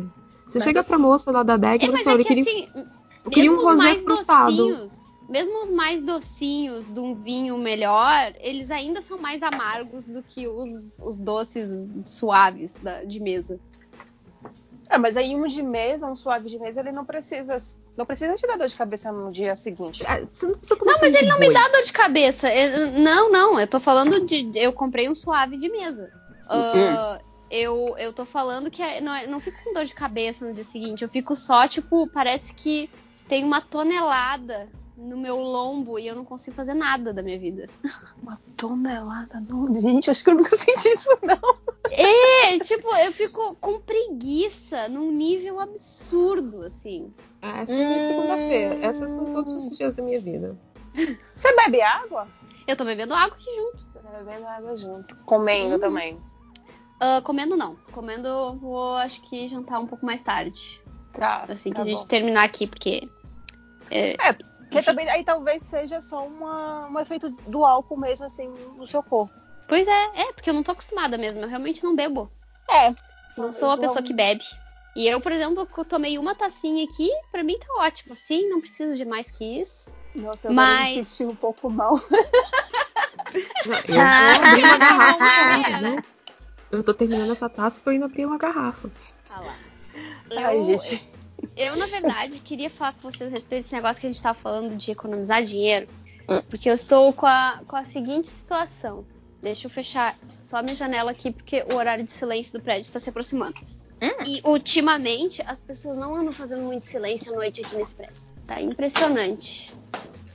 Você 0.47 0.61
chega 0.61 0.85
pra 0.85 0.99
moça 0.99 1.31
lá 1.31 1.43
da 1.43 1.57
DEG 1.57 1.85
é, 1.85 1.89
e 1.89 2.05
fala, 2.05 2.21
é 2.21 2.25
queria, 2.25 2.43
assim, 2.43 2.69
eu 3.25 3.31
queria 3.31 3.53
um 3.53 3.57
rosé 3.57 3.95
frutado. 3.97 4.57
Docinhos, 4.57 4.93
mesmo 5.29 5.65
os 5.65 5.71
mais 5.71 6.03
docinhos 6.03 6.93
de 6.93 7.01
um 7.01 7.15
vinho 7.15 7.59
melhor, 7.59 8.35
eles 8.39 8.71
ainda 8.71 9.03
são 9.03 9.19
mais 9.19 9.43
amargos 9.43 10.05
do 10.05 10.23
que 10.23 10.47
os, 10.47 10.99
os 11.01 11.19
doces 11.19 11.69
suaves 12.05 12.75
da, 12.83 13.05
de 13.05 13.19
mesa. 13.19 13.59
É, 14.89 14.99
mas 14.99 15.17
aí 15.17 15.35
um 15.35 15.47
de 15.47 15.63
mesa, 15.63 16.07
um 16.07 16.15
suave 16.15 16.49
de 16.49 16.59
mesa, 16.59 16.81
ele 16.81 16.93
não 16.93 17.05
precisa 17.05 17.61
não 17.97 18.05
precisa 18.05 18.35
te 18.35 18.47
dar 18.47 18.59
dor 18.59 18.69
de 18.69 18.77
cabeça 18.77 19.11
no 19.11 19.33
dia 19.33 19.57
seguinte. 19.57 20.05
Ah, 20.07 20.21
você 20.33 20.47
não, 20.47 20.59
precisa 20.59 20.79
não 20.79 20.87
mas 20.87 21.03
ele 21.03 21.29
não 21.29 21.39
boi. 21.39 21.49
me 21.49 21.55
dá 21.55 21.67
dor 21.69 21.83
de 21.83 21.93
cabeça. 21.93 22.53
Eu, 22.53 22.93
não, 22.93 23.33
não. 23.33 23.59
Eu 23.59 23.67
tô 23.67 23.81
falando 23.81 24.27
de. 24.27 24.51
Eu 24.55 24.73
comprei 24.73 25.09
um 25.09 25.15
suave 25.15 25.57
de 25.57 25.69
mesa. 25.71 26.13
Uh, 26.45 27.25
eu, 27.51 27.97
eu 27.99 28.13
tô 28.13 28.25
falando 28.27 28.71
que 28.71 28.83
é, 28.83 29.01
não, 29.01 29.15
é, 29.15 29.27
não 29.27 29.41
fico 29.41 29.63
com 29.65 29.73
dor 29.73 29.87
de 29.87 29.95
cabeça 29.95 30.47
no 30.47 30.53
dia 30.53 30.63
seguinte. 30.63 31.03
Eu 31.03 31.09
fico 31.09 31.35
só, 31.35 31.67
tipo, 31.67 32.07
parece 32.09 32.53
que 32.53 32.91
tem 33.27 33.43
uma 33.43 33.63
tonelada 33.63 34.69
no 34.97 35.17
meu 35.17 35.37
lombo 35.37 35.99
e 35.99 36.07
eu 36.07 36.15
não 36.15 36.25
consigo 36.25 36.57
fazer 36.57 36.75
nada 36.75 37.13
da 37.13 37.23
minha 37.23 37.39
vida. 37.39 37.69
Uma 38.23 38.41
tonelada? 38.57 39.41
Não, 39.41 39.81
gente, 39.81 40.11
acho 40.11 40.25
que 40.25 40.31
eu 40.31 40.35
nunca 40.35 40.57
senti 40.57 40.89
isso, 40.89 41.11
não. 41.23 41.57
É, 41.91 42.59
tipo, 42.61 42.89
eu 42.97 43.13
fico 43.13 43.55
com 43.57 43.81
preguiça 43.81 44.89
num 44.89 45.13
nível 45.13 45.61
absurdo, 45.61 46.63
assim. 46.63 47.13
Ah, 47.43 47.61
essa 47.61 47.75
é 47.75 47.89
hum... 47.89 48.09
segunda-feira. 48.09 48.75
Essas 48.77 49.11
são 49.11 49.33
todos 49.33 49.67
os 49.67 49.77
dias 49.77 49.97
da 49.97 50.03
minha 50.03 50.21
vida. 50.21 50.57
Você 51.37 51.55
bebe 51.55 51.83
água? 51.83 52.27
Eu 52.67 52.77
tô 52.77 52.85
bebendo 52.85 53.15
água 53.15 53.37
aqui 53.37 53.55
junto. 53.55 53.87
Tô 53.93 54.25
bebendo 54.25 54.47
água 54.47 54.77
junto. 54.77 55.17
Comendo 55.25 55.77
hum. 55.77 55.81
também. 55.81 56.15
Uh, 56.97 57.23
comendo 57.23 57.57
não. 57.57 57.77
Comendo 57.93 58.57
vou, 58.57 58.97
acho 58.97 59.21
que 59.21 59.49
jantar 59.49 59.79
um 59.79 59.87
pouco 59.87 60.07
mais 60.07 60.23
tarde. 60.23 60.83
Tá. 61.13 61.45
Assim 61.49 61.71
tá 61.71 61.77
que 61.77 61.89
a 61.89 61.91
gente 61.91 62.07
terminar 62.07 62.45
aqui, 62.45 62.67
porque. 62.67 63.09
É, 63.91 64.13
é 64.29 64.37
Que 64.71 64.83
também 64.83 65.09
aí 65.09 65.25
talvez 65.25 65.63
seja 65.65 66.01
só 66.01 66.27
uma, 66.27 66.89
um 66.89 66.99
efeito 66.99 67.29
do 67.49 67.65
álcool 67.65 67.97
mesmo, 67.97 68.27
assim, 68.27 68.49
no 68.77 68.87
seu 68.87 69.03
corpo. 69.03 69.33
Pois 69.69 69.87
é, 69.87 70.05
é, 70.23 70.33
porque 70.33 70.51
eu 70.51 70.55
não 70.55 70.63
tô 70.63 70.73
acostumada 70.73 71.17
mesmo, 71.19 71.41
eu 71.41 71.49
realmente 71.49 71.83
não 71.83 71.95
bebo. 71.97 72.31
É. 72.71 72.95
Não 73.37 73.53
sou 73.53 73.69
uma 73.69 73.79
pessoa 73.79 74.03
que 74.03 74.13
bebe. 74.13 74.45
E 74.95 75.07
eu, 75.07 75.21
por 75.21 75.31
exemplo, 75.31 75.67
tomei 75.85 76.19
uma 76.19 76.35
tacinha 76.35 76.85
aqui, 76.85 77.11
pra 77.31 77.43
mim 77.45 77.59
tá 77.59 77.67
ótimo. 77.85 78.17
Sim, 78.17 78.49
não 78.49 78.61
preciso 78.61 78.97
de 78.97 79.05
mais 79.05 79.31
que 79.31 79.61
isso. 79.61 79.93
Nossa, 80.15 80.49
eu 80.49 80.53
Mas- 80.53 80.97
me 80.97 81.05
senti 81.05 81.25
um 81.25 81.35
pouco 81.35 81.71
mal. 81.71 82.01
Eu 82.11 82.11
vou 83.67 83.75
abrir 83.77 84.65
uma 84.65 84.79
garrafa, 84.79 85.81
né? 85.81 86.03
Eu 86.71 86.83
tô 86.83 86.95
terminando 86.95 87.31
essa 87.33 87.49
taça 87.49 87.79
e 87.79 87.83
tô 87.83 87.91
indo 87.91 88.05
abrir 88.07 88.25
uma 88.25 88.39
garrafa. 88.39 88.91
Ah 89.29 89.41
lá. 89.41 89.55
Ai, 90.37 90.57
Eu- 90.59 90.65
gente. 90.65 91.16
Eu, 91.57 91.77
na 91.77 91.87
verdade, 91.87 92.39
queria 92.41 92.69
falar 92.69 92.93
com 92.95 93.11
vocês 93.11 93.33
a 93.33 93.35
respeito 93.35 93.63
desse 93.63 93.75
negócio 93.75 94.01
que 94.01 94.07
a 94.07 94.11
gente 94.11 94.23
tá 94.23 94.35
falando 94.35 94.77
de 94.77 94.91
economizar 94.91 95.43
dinheiro. 95.43 95.89
Porque 96.49 96.69
eu 96.69 96.75
estou 96.75 97.13
com 97.13 97.27
a, 97.27 97.63
com 97.67 97.77
a 97.77 97.85
seguinte 97.85 98.29
situação. 98.29 99.05
Deixa 99.41 99.67
eu 99.67 99.71
fechar 99.71 100.15
só 100.43 100.59
a 100.59 100.63
minha 100.63 100.75
janela 100.75 101.11
aqui, 101.11 101.31
porque 101.31 101.65
o 101.71 101.77
horário 101.77 102.05
de 102.05 102.11
silêncio 102.11 102.53
do 102.53 102.63
prédio 102.63 102.83
está 102.83 102.99
se 102.99 103.09
aproximando. 103.09 103.55
E 104.27 104.41
ultimamente 104.45 105.43
as 105.47 105.61
pessoas 105.61 105.97
não 105.97 106.15
andam 106.15 106.33
fazendo 106.33 106.63
muito 106.63 106.87
silêncio 106.87 107.33
à 107.33 107.37
noite 107.37 107.61
aqui 107.61 107.77
nesse 107.77 107.95
prédio. 107.95 108.23
Tá 108.47 108.61
impressionante. 108.61 109.73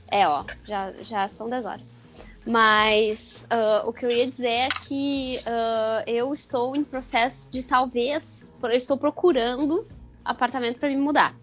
É, 0.08 0.26
ó, 0.26 0.44
já, 0.64 0.92
já 1.02 1.28
são 1.28 1.48
10 1.48 1.66
horas. 1.66 2.00
Mas 2.46 3.46
ah, 3.48 3.82
o 3.86 3.92
que 3.92 4.04
eu 4.04 4.10
ia 4.10 4.26
dizer 4.26 4.48
é 4.48 4.68
que 4.68 5.38
ah, 5.46 6.04
eu 6.06 6.32
estou 6.32 6.74
em 6.74 6.82
processo 6.82 7.50
de 7.50 7.62
talvez. 7.62 8.52
Eu 8.62 8.70
estou 8.70 8.96
procurando 8.96 9.86
apartamento 10.24 10.78
para 10.78 10.88
me 10.88 10.96
mudar. 10.96 11.34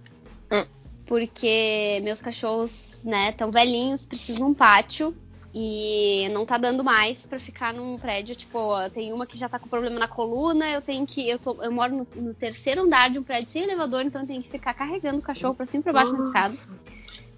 Porque 1.06 2.00
meus 2.04 2.22
cachorros, 2.22 3.04
né, 3.04 3.32
tão 3.32 3.50
velhinhos, 3.50 4.06
precisam 4.06 4.46
de 4.46 4.52
um 4.52 4.54
pátio. 4.54 5.16
E 5.52 6.30
não 6.32 6.46
tá 6.46 6.60
dando 6.60 6.84
mais 6.84 7.26
pra 7.26 7.40
ficar 7.40 7.74
num 7.74 7.98
prédio, 7.98 8.36
tipo, 8.36 8.60
ó, 8.60 8.88
tem 8.88 9.12
uma 9.12 9.26
que 9.26 9.36
já 9.36 9.50
tá 9.50 9.58
com 9.58 9.68
problema 9.68 9.98
na 9.98 10.08
coluna, 10.08 10.70
eu 10.70 10.80
tenho 10.80 11.08
que. 11.08 11.28
Eu, 11.28 11.40
tô, 11.40 11.60
eu 11.64 11.72
moro 11.72 11.96
no, 11.96 12.08
no 12.22 12.34
terceiro 12.36 12.84
andar 12.84 13.10
de 13.10 13.18
um 13.18 13.24
prédio 13.24 13.50
sem 13.50 13.64
elevador, 13.64 14.04
então 14.04 14.22
eu 14.22 14.28
tenho 14.28 14.44
que 14.44 14.50
ficar 14.50 14.76
carregando 14.76 15.18
o 15.18 15.24
cachorro 15.24 15.56
pra 15.56 15.66
cima 15.66 15.82
e 15.82 15.84
pra 15.86 15.94
baixo 15.94 16.14
na 16.14 16.24
escada. 16.24 16.50
Nossa. 16.50 16.72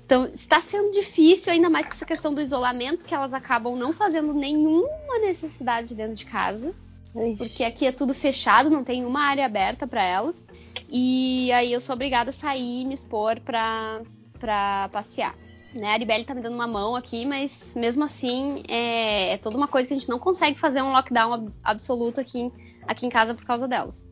Então, 0.05 0.25
está 0.25 0.59
sendo 0.59 0.91
difícil, 0.91 1.53
ainda 1.53 1.69
mais 1.69 1.87
com 1.87 1.93
essa 1.93 2.05
questão 2.05 2.33
do 2.33 2.41
isolamento, 2.41 3.05
que 3.05 3.15
elas 3.15 3.33
acabam 3.33 3.77
não 3.77 3.93
fazendo 3.93 4.33
nenhuma 4.33 5.19
necessidade 5.21 5.95
dentro 5.95 6.15
de 6.15 6.25
casa. 6.25 6.75
Porque 7.37 7.63
aqui 7.63 7.85
é 7.85 7.91
tudo 7.91 8.13
fechado, 8.13 8.69
não 8.69 8.83
tem 8.83 9.03
uma 9.05 9.21
área 9.23 9.45
aberta 9.45 9.85
para 9.87 10.03
elas. 10.03 10.47
E 10.89 11.51
aí 11.51 11.71
eu 11.71 11.81
sou 11.81 11.95
obrigada 11.95 12.29
a 12.29 12.33
sair 12.33 12.81
e 12.81 12.85
me 12.85 12.93
expor 12.93 13.39
pra 13.41 14.01
passear. 14.91 15.35
Né? 15.73 15.87
A 15.87 15.93
Aribelle 15.93 16.25
tá 16.25 16.33
me 16.35 16.41
dando 16.41 16.55
uma 16.55 16.67
mão 16.67 16.95
aqui, 16.95 17.25
mas 17.25 17.73
mesmo 17.75 18.03
assim 18.03 18.61
é, 18.67 19.33
é 19.33 19.37
toda 19.37 19.55
uma 19.55 19.67
coisa 19.67 19.87
que 19.87 19.93
a 19.93 19.97
gente 19.97 20.09
não 20.09 20.19
consegue 20.19 20.59
fazer 20.59 20.81
um 20.81 20.91
lockdown 20.91 21.33
ab- 21.33 21.53
absoluto 21.63 22.19
aqui, 22.19 22.39
em- 22.39 22.51
aqui 22.87 23.05
em 23.05 23.09
casa 23.09 23.33
por 23.33 23.45
causa 23.45 23.67
delas. 23.67 24.05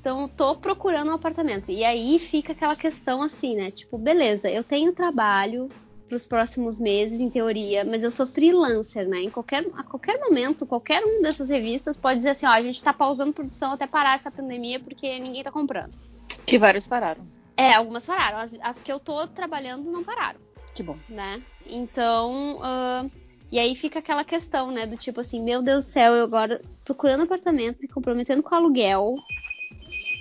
Então, 0.00 0.28
tô 0.28 0.54
procurando 0.56 1.10
um 1.10 1.14
apartamento. 1.14 1.70
E 1.70 1.82
aí 1.84 2.18
fica 2.18 2.52
aquela 2.52 2.76
questão 2.76 3.22
assim, 3.22 3.56
né? 3.56 3.70
Tipo, 3.70 3.96
beleza, 3.98 4.50
eu 4.50 4.62
tenho 4.62 4.92
trabalho 4.92 5.68
pros 6.14 6.26
próximos 6.28 6.78
meses, 6.78 7.20
em 7.20 7.28
teoria, 7.28 7.84
mas 7.84 8.04
eu 8.04 8.10
sou 8.10 8.24
freelancer, 8.24 9.08
né? 9.08 9.22
Em 9.22 9.30
qualquer, 9.30 9.66
a 9.74 9.82
qualquer 9.82 10.20
momento, 10.20 10.64
qualquer 10.64 11.02
um 11.04 11.20
dessas 11.20 11.50
revistas 11.50 11.96
pode 11.96 12.18
dizer 12.18 12.30
assim, 12.30 12.46
ó, 12.46 12.50
a 12.50 12.62
gente 12.62 12.80
tá 12.80 12.92
pausando 12.92 13.32
produção 13.32 13.72
até 13.72 13.84
parar 13.84 14.14
essa 14.14 14.30
pandemia 14.30 14.78
porque 14.78 15.18
ninguém 15.18 15.42
tá 15.42 15.50
comprando. 15.50 15.90
Que 16.46 16.56
vários 16.56 16.86
pararam. 16.86 17.26
É, 17.56 17.74
algumas 17.74 18.06
pararam. 18.06 18.38
As, 18.38 18.56
as 18.60 18.80
que 18.80 18.92
eu 18.92 19.00
tô 19.00 19.26
trabalhando 19.26 19.90
não 19.90 20.04
pararam 20.04 20.38
Que 20.72 20.84
bom. 20.84 20.96
né? 21.08 21.42
Então, 21.66 22.60
ah, 22.62 23.06
e 23.50 23.58
aí 23.58 23.74
fica 23.74 23.98
aquela 23.98 24.22
questão, 24.22 24.70
né? 24.70 24.86
Do 24.86 24.96
tipo 24.96 25.20
assim, 25.20 25.42
meu 25.42 25.62
Deus 25.62 25.84
do 25.84 25.90
céu, 25.90 26.12
eu 26.14 26.22
agora 26.22 26.62
procurando 26.84 27.24
apartamento, 27.24 27.80
me 27.80 27.88
comprometendo 27.88 28.42
com 28.42 28.54
aluguel, 28.54 29.16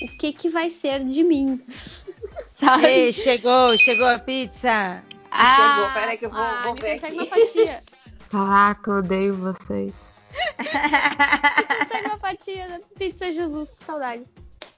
o 0.01 0.17
que 0.17 0.33
que 0.33 0.49
vai 0.49 0.71
ser 0.71 1.03
de 1.05 1.23
mim? 1.23 1.61
Sabe? 2.55 2.87
Ei, 2.87 3.13
chegou, 3.13 3.77
chegou 3.77 4.07
a 4.07 4.17
pizza. 4.17 5.03
Chegou, 5.75 5.91
peraí 5.91 6.17
que 6.17 6.25
eu 6.25 6.29
vou- 6.31 6.39
ah, 6.39 6.61
vou 6.63 6.75
ver 6.75 7.03
aqui. 7.03 7.13
uma. 7.13 7.25
Caraca, 8.29 8.89
eu 8.91 8.95
odeio 8.97 9.35
vocês. 9.35 10.09
fatia 12.19 12.67
da 12.67 12.79
pizza 12.97 13.31
Jesus, 13.31 13.73
que 13.73 13.83
saudade. 13.83 14.23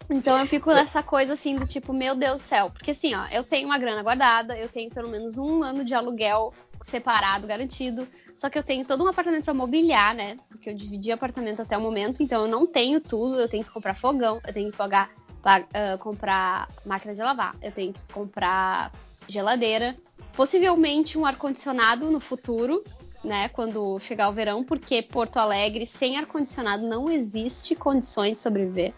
Então 0.09 0.37
eu 0.37 0.45
fico 0.45 0.71
nessa 0.71 1.01
coisa 1.01 1.33
assim 1.33 1.57
do 1.57 1.65
tipo, 1.65 1.91
meu 1.93 2.15
Deus 2.15 2.33
do 2.41 2.43
céu. 2.43 2.69
Porque 2.69 2.91
assim, 2.91 3.15
ó, 3.15 3.25
eu 3.31 3.43
tenho 3.43 3.67
uma 3.67 3.77
grana 3.77 4.03
guardada, 4.03 4.57
eu 4.57 4.69
tenho 4.69 4.89
pelo 4.91 5.09
menos 5.09 5.37
um 5.37 5.63
ano 5.63 5.83
de 5.83 5.93
aluguel 5.95 6.53
separado, 6.81 7.47
garantido. 7.47 8.07
Só 8.37 8.49
que 8.49 8.57
eu 8.59 8.63
tenho 8.63 8.85
todo 8.85 9.03
um 9.03 9.07
apartamento 9.07 9.45
pra 9.45 9.53
mobiliar, 9.53 10.13
né? 10.13 10.37
Porque 10.49 10.69
eu 10.69 10.73
dividi 10.75 11.11
apartamento 11.11 11.61
até 11.61 11.77
o 11.77 11.81
momento, 11.81 12.21
então 12.21 12.43
eu 12.43 12.47
não 12.47 12.67
tenho 12.67 12.99
tudo. 12.99 13.39
Eu 13.39 13.47
tenho 13.49 13.63
que 13.63 13.71
comprar 13.71 13.95
fogão, 13.95 14.41
eu 14.45 14.53
tenho 14.53 14.69
que 14.71 14.77
pagar, 14.77 15.09
pa- 15.41 15.63
ah, 15.73 15.97
comprar 15.97 16.67
máquina 16.85 17.15
de 17.15 17.21
lavar, 17.21 17.55
eu 17.61 17.71
tenho 17.71 17.93
que 17.93 18.13
comprar 18.13 18.91
geladeira, 19.27 19.95
possivelmente 20.33 21.17
um 21.17 21.25
ar-condicionado 21.25 22.09
no 22.09 22.19
futuro, 22.19 22.83
né? 23.23 23.49
Quando 23.49 23.99
chegar 23.99 24.29
o 24.29 24.33
verão, 24.33 24.63
porque 24.63 25.01
Porto 25.01 25.37
Alegre 25.37 25.85
sem 25.85 26.17
ar-condicionado 26.17 26.85
não 26.85 27.09
existe 27.09 27.75
condições 27.75 28.33
de 28.33 28.39
sobreviver. 28.39 28.93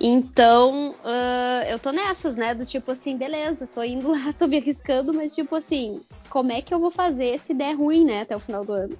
Então, 0.00 0.94
ah, 1.04 1.64
eu 1.68 1.78
tô 1.78 1.90
nessas, 1.90 2.36
né? 2.36 2.54
Do 2.54 2.66
tipo 2.66 2.90
assim, 2.92 3.16
beleza, 3.16 3.66
tô 3.66 3.82
indo 3.82 4.10
lá, 4.12 4.32
tô 4.38 4.46
me 4.46 4.58
arriscando, 4.58 5.14
mas 5.14 5.34
tipo 5.34 5.54
assim, 5.54 6.00
como 6.28 6.52
é 6.52 6.60
que 6.60 6.74
eu 6.74 6.78
vou 6.78 6.90
fazer 6.90 7.40
se 7.40 7.54
der 7.54 7.74
ruim, 7.74 8.04
né, 8.04 8.22
até 8.22 8.36
o 8.36 8.40
final 8.40 8.64
do 8.64 8.72
ano? 8.72 8.96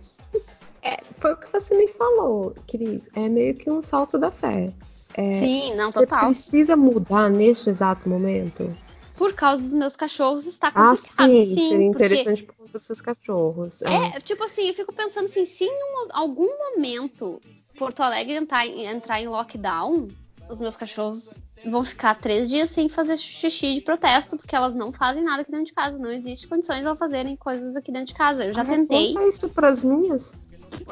Foi 1.19 1.33
o 1.33 1.37
que 1.37 1.53
você 1.53 1.75
me 1.77 1.89
falou, 1.89 2.55
Cris. 2.69 3.09
É 3.15 3.29
meio 3.29 3.55
que 3.55 3.71
um 3.71 3.83
salto 3.83 4.19
da 4.19 4.31
fé. 4.31 4.73
É, 5.15 5.41
Sim, 5.41 5.75
não, 5.75 5.91
você 5.91 6.01
total. 6.01 6.27
precisa 6.27 6.77
mudar 6.77 7.31
neste 7.31 7.71
exato 7.71 8.09
momento? 8.09 8.77
Por 9.17 9.33
causa 9.33 9.63
dos 9.63 9.73
meus 9.73 9.97
cachorros 9.97 10.47
está 10.47 10.69
Ah, 10.69 10.91
complicado. 10.95 11.31
sim, 11.31 11.47
sim, 11.47 11.57
seria 11.69 11.87
interessante 11.87 12.43
por 12.43 12.55
conta 12.55 12.73
dos 12.79 12.85
seus 12.87 13.01
cachorros. 13.01 13.83
É, 13.83 14.21
tipo 14.21 14.45
assim, 14.45 14.69
eu 14.69 14.75
fico 14.75 14.93
pensando 14.93 15.25
assim, 15.27 15.45
se 15.45 15.65
em 15.65 15.71
um- 15.71 16.09
algum 16.13 16.49
momento 16.75 17.41
Porto 17.79 18.01
Alegre 18.03 18.35
entrar, 18.35 18.67
em- 18.67 18.85
entrar 18.87 19.21
em 19.21 19.29
lockdown, 19.29 20.09
os 20.49 20.61
meus 20.61 20.77
cachorros 20.77 21.43
vão 21.65 21.83
ficar 21.83 22.15
três 22.15 22.49
dias 22.49 22.71
sem 22.71 22.89
fazer 22.89 23.17
xixi 23.17 23.75
de 23.75 23.81
protesto, 23.81 24.37
porque 24.37 24.55
elas 24.55 24.75
não 24.75 24.93
fazem 24.93 25.23
nada 25.25 25.43
aqui 25.43 25.51
dentro 25.51 25.67
de 25.67 25.73
casa. 25.73 25.99
Não 25.99 26.11
existe 26.11 26.47
condições 26.47 26.81
de 26.81 26.87
elas 26.87 26.99
fazerem 26.99 27.37
coisas 27.37 27.75
aqui 27.75 27.91
dentro 27.91 28.09
de 28.09 28.15
casa. 28.15 28.45
Eu 28.45 28.53
já 28.53 28.63
Ah, 28.63 28.65
tentei. 28.67 29.15
Conta 29.15 29.27
isso 29.29 29.49
pras 29.49 29.83
minhas. 29.83 30.35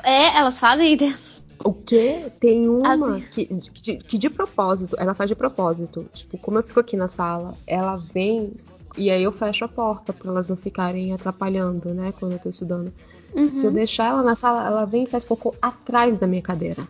É, 0.02 0.36
elas 0.36 0.58
fazem 0.58 0.96
dentro. 0.96 1.33
O 1.64 1.72
quê? 1.72 2.30
Tem 2.38 2.68
uma 2.68 3.16
As- 3.16 3.24
que, 3.28 3.46
que, 3.46 3.96
que 3.96 4.18
de 4.18 4.28
propósito, 4.28 4.94
ela 4.98 5.14
faz 5.14 5.28
de 5.30 5.34
propósito. 5.34 6.06
Tipo, 6.12 6.36
como 6.38 6.58
eu 6.58 6.62
fico 6.62 6.78
aqui 6.78 6.96
na 6.96 7.08
sala, 7.08 7.54
ela 7.66 7.96
vem 7.96 8.52
e 8.96 9.10
aí 9.10 9.22
eu 9.24 9.32
fecho 9.32 9.64
a 9.64 9.68
porta 9.68 10.12
pra 10.12 10.30
elas 10.30 10.48
não 10.50 10.56
ficarem 10.56 11.12
atrapalhando, 11.12 11.92
né? 11.94 12.12
Quando 12.20 12.32
eu 12.32 12.38
tô 12.38 12.48
estudando. 12.50 12.92
Se 13.50 13.64
eu 13.66 13.70
Uhum. 13.70 13.74
deixar 13.74 14.10
ela 14.10 14.22
na 14.22 14.34
sala, 14.36 14.64
ela 14.66 14.84
vem 14.84 15.04
e 15.04 15.06
faz 15.08 15.24
cocô 15.24 15.54
atrás 15.60 16.18
da 16.20 16.26
minha 16.26 16.42
cadeira. 16.42 16.86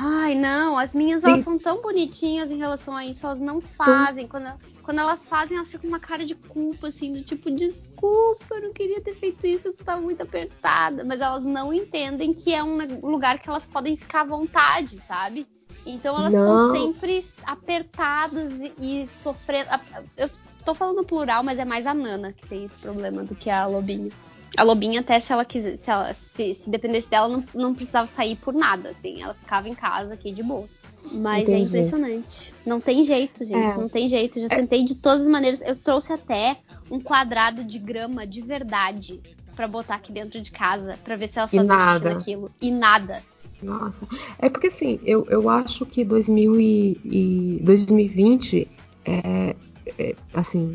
Ai, 0.00 0.36
não, 0.36 0.78
as 0.78 0.94
minhas 0.94 1.22
Sim. 1.22 1.28
elas 1.30 1.42
são 1.42 1.58
tão 1.58 1.82
bonitinhas 1.82 2.52
em 2.52 2.56
relação 2.56 2.94
a 2.94 3.04
isso, 3.04 3.26
elas 3.26 3.40
não 3.40 3.60
fazem. 3.60 4.28
Quando, 4.28 4.48
quando 4.84 5.00
elas 5.00 5.26
fazem, 5.26 5.56
elas 5.56 5.68
ficam 5.68 5.82
com 5.82 5.88
uma 5.88 5.98
cara 5.98 6.24
de 6.24 6.36
culpa, 6.36 6.86
assim, 6.86 7.14
do 7.14 7.24
tipo, 7.24 7.50
desculpa, 7.50 8.46
eu 8.52 8.62
não 8.62 8.72
queria 8.72 9.00
ter 9.00 9.16
feito 9.16 9.44
isso, 9.44 9.72
você 9.72 9.82
tá 9.82 10.00
muito 10.00 10.22
apertada. 10.22 11.04
Mas 11.04 11.20
elas 11.20 11.42
não 11.42 11.74
entendem 11.74 12.32
que 12.32 12.54
é 12.54 12.62
um 12.62 13.00
lugar 13.00 13.40
que 13.40 13.50
elas 13.50 13.66
podem 13.66 13.96
ficar 13.96 14.20
à 14.20 14.24
vontade, 14.24 15.00
sabe? 15.00 15.48
Então 15.84 16.16
elas 16.16 16.32
Não. 16.32 16.42
ficam 16.42 16.70
sempre 16.70 17.24
apertadas 17.44 18.52
e, 18.60 19.02
e 19.02 19.06
sofrendo. 19.08 19.68
Eu 20.16 20.30
tô 20.64 20.76
falando 20.76 21.04
plural, 21.04 21.42
mas 21.42 21.58
é 21.58 21.64
mais 21.64 21.84
a 21.86 21.92
Nana 21.92 22.32
que 22.32 22.46
tem 22.46 22.64
esse 22.64 22.78
problema 22.78 23.24
do 23.24 23.34
que 23.34 23.50
a 23.50 23.66
Lobinha. 23.66 24.12
A 24.56 24.62
Lobinha, 24.62 25.00
até 25.00 25.20
se 25.20 25.32
ela 25.32 25.44
quiser, 25.44 25.76
se, 25.76 25.90
ela, 25.90 26.12
se, 26.14 26.54
se 26.54 26.70
dependesse 26.70 27.08
dela, 27.10 27.28
não, 27.28 27.44
não 27.54 27.74
precisava 27.74 28.06
sair 28.06 28.36
por 28.36 28.54
nada, 28.54 28.90
assim. 28.90 29.22
Ela 29.22 29.34
ficava 29.34 29.68
em 29.68 29.74
casa 29.74 30.14
aqui 30.14 30.32
de 30.32 30.42
boa. 30.42 30.66
Mas 31.12 31.40
é 31.48 31.52
Entendi. 31.52 31.68
impressionante. 31.68 32.54
Não 32.66 32.80
tem 32.80 33.04
jeito, 33.04 33.44
gente. 33.44 33.54
É. 33.72 33.76
Não 33.76 33.88
tem 33.88 34.08
jeito. 34.08 34.40
Já 34.40 34.46
É. 34.46 34.56
tentei 34.56 34.84
de 34.84 34.94
todas 34.96 35.22
as 35.24 35.28
maneiras. 35.30 35.60
Eu 35.64 35.76
trouxe 35.76 36.12
até 36.12 36.56
um 36.90 37.00
quadrado 37.00 37.62
de 37.62 37.78
grama 37.78 38.26
de 38.26 38.40
verdade 38.40 39.20
pra 39.54 39.66
botar 39.68 39.96
aqui 39.96 40.12
dentro 40.12 40.40
de 40.40 40.50
casa, 40.50 40.98
pra 41.04 41.16
ver 41.16 41.28
se 41.28 41.38
elas 41.38 41.52
E 41.52 41.56
faziam 41.56 41.76
xixi 41.78 41.86
nada. 42.04 42.14
naquilo. 42.14 42.50
E 42.60 42.70
nada. 42.70 43.22
Nossa. 43.62 44.06
É 44.38 44.48
porque 44.48 44.68
assim, 44.68 44.98
eu, 45.04 45.26
eu 45.30 45.48
acho 45.50 45.84
que 45.86 46.04
2000 46.04 46.60
e, 46.60 47.00
e 47.04 47.60
2020 47.62 48.68
é, 49.04 49.56
é, 49.98 50.14
assim, 50.32 50.72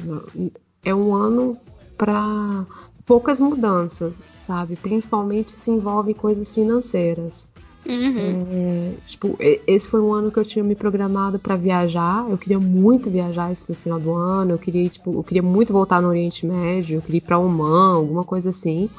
é 0.83 0.93
um 0.93 1.13
ano 1.13 1.57
para 1.97 2.65
poucas 3.05 3.39
mudanças, 3.39 4.21
sabe? 4.33 4.75
Principalmente 4.75 5.51
se 5.51 5.71
envolve 5.71 6.13
coisas 6.13 6.51
financeiras. 6.51 7.49
Uhum. 7.85 8.45
É, 8.49 8.93
tipo, 9.07 9.37
esse 9.39 9.89
foi 9.89 9.99
um 9.99 10.13
ano 10.13 10.31
que 10.31 10.39
eu 10.39 10.45
tinha 10.45 10.63
me 10.63 10.75
programado 10.75 11.37
para 11.37 11.55
viajar. 11.55 12.25
Eu 12.29 12.37
queria 12.37 12.59
muito 12.59 13.09
viajar 13.09 13.51
esse 13.51 13.65
no 13.67 13.75
final 13.75 13.99
do 13.99 14.13
ano. 14.13 14.51
Eu 14.51 14.57
queria, 14.57 14.87
tipo, 14.87 15.13
eu 15.13 15.23
queria 15.23 15.43
muito 15.43 15.73
voltar 15.73 16.01
no 16.01 16.07
Oriente 16.07 16.45
Médio. 16.45 16.95
Eu 16.97 17.01
queria 17.01 17.17
ir 17.17 17.21
para 17.21 17.37
Oman, 17.37 17.95
alguma 17.95 18.23
coisa 18.23 18.51
assim. 18.51 18.89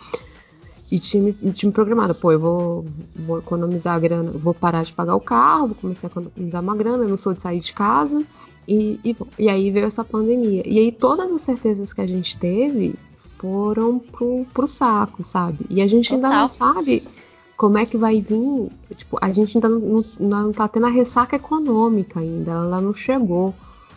E 0.93 0.99
tinha 0.99 1.23
me, 1.23 1.33
tinha 1.33 1.69
me 1.69 1.75
programado, 1.75 2.15
pô, 2.15 2.31
eu 2.31 2.39
vou, 2.39 2.85
vou 3.17 3.39
economizar 3.39 3.97
a 3.97 3.99
grana, 3.99 4.31
vou 4.31 4.53
parar 4.53 4.85
de 4.85 4.93
pagar 4.93 5.17
o 5.17 5.21
carro, 5.21 5.69
vou 5.69 5.77
começar 5.77 6.09
a 6.09 6.11
economizar 6.11 6.63
uma 6.63 6.77
grana, 6.77 7.05
eu 7.05 7.09
não 7.09 7.17
sou 7.17 7.33
de 7.33 7.41
sair 7.41 7.61
de 7.61 7.73
casa. 7.73 8.23
E, 8.69 9.01
e, 9.03 9.17
e 9.39 9.49
aí 9.49 9.71
veio 9.71 9.87
essa 9.87 10.05
pandemia. 10.05 10.63
E 10.67 10.79
aí 10.79 10.93
todas 10.93 11.33
as 11.33 11.41
certezas 11.41 11.93
que 11.93 12.03
a 12.03 12.07
gente 12.07 12.37
teve 12.37 12.95
foram 13.39 13.99
pro, 13.99 14.47
pro 14.53 14.67
saco, 14.67 15.25
sabe? 15.25 15.67
E 15.69 15.83
a 15.83 15.87
gente 15.87 16.11
Total. 16.11 16.25
ainda 16.25 16.41
não 16.41 16.49
sabe 16.49 17.03
como 17.57 17.79
é 17.79 17.87
que 17.87 17.97
vai 17.97 18.21
vir. 18.21 18.71
Tipo, 18.95 19.19
a 19.21 19.33
gente 19.33 19.57
ainda 19.57 19.69
não, 19.69 19.79
não, 19.81 20.43
não 20.43 20.53
tá 20.53 20.69
tendo 20.69 20.87
a 20.87 20.91
ressaca 20.91 21.37
econômica 21.37 22.21
ainda, 22.21 22.53
ela 22.53 22.81
não 22.81 22.95
chegou. 22.95 23.55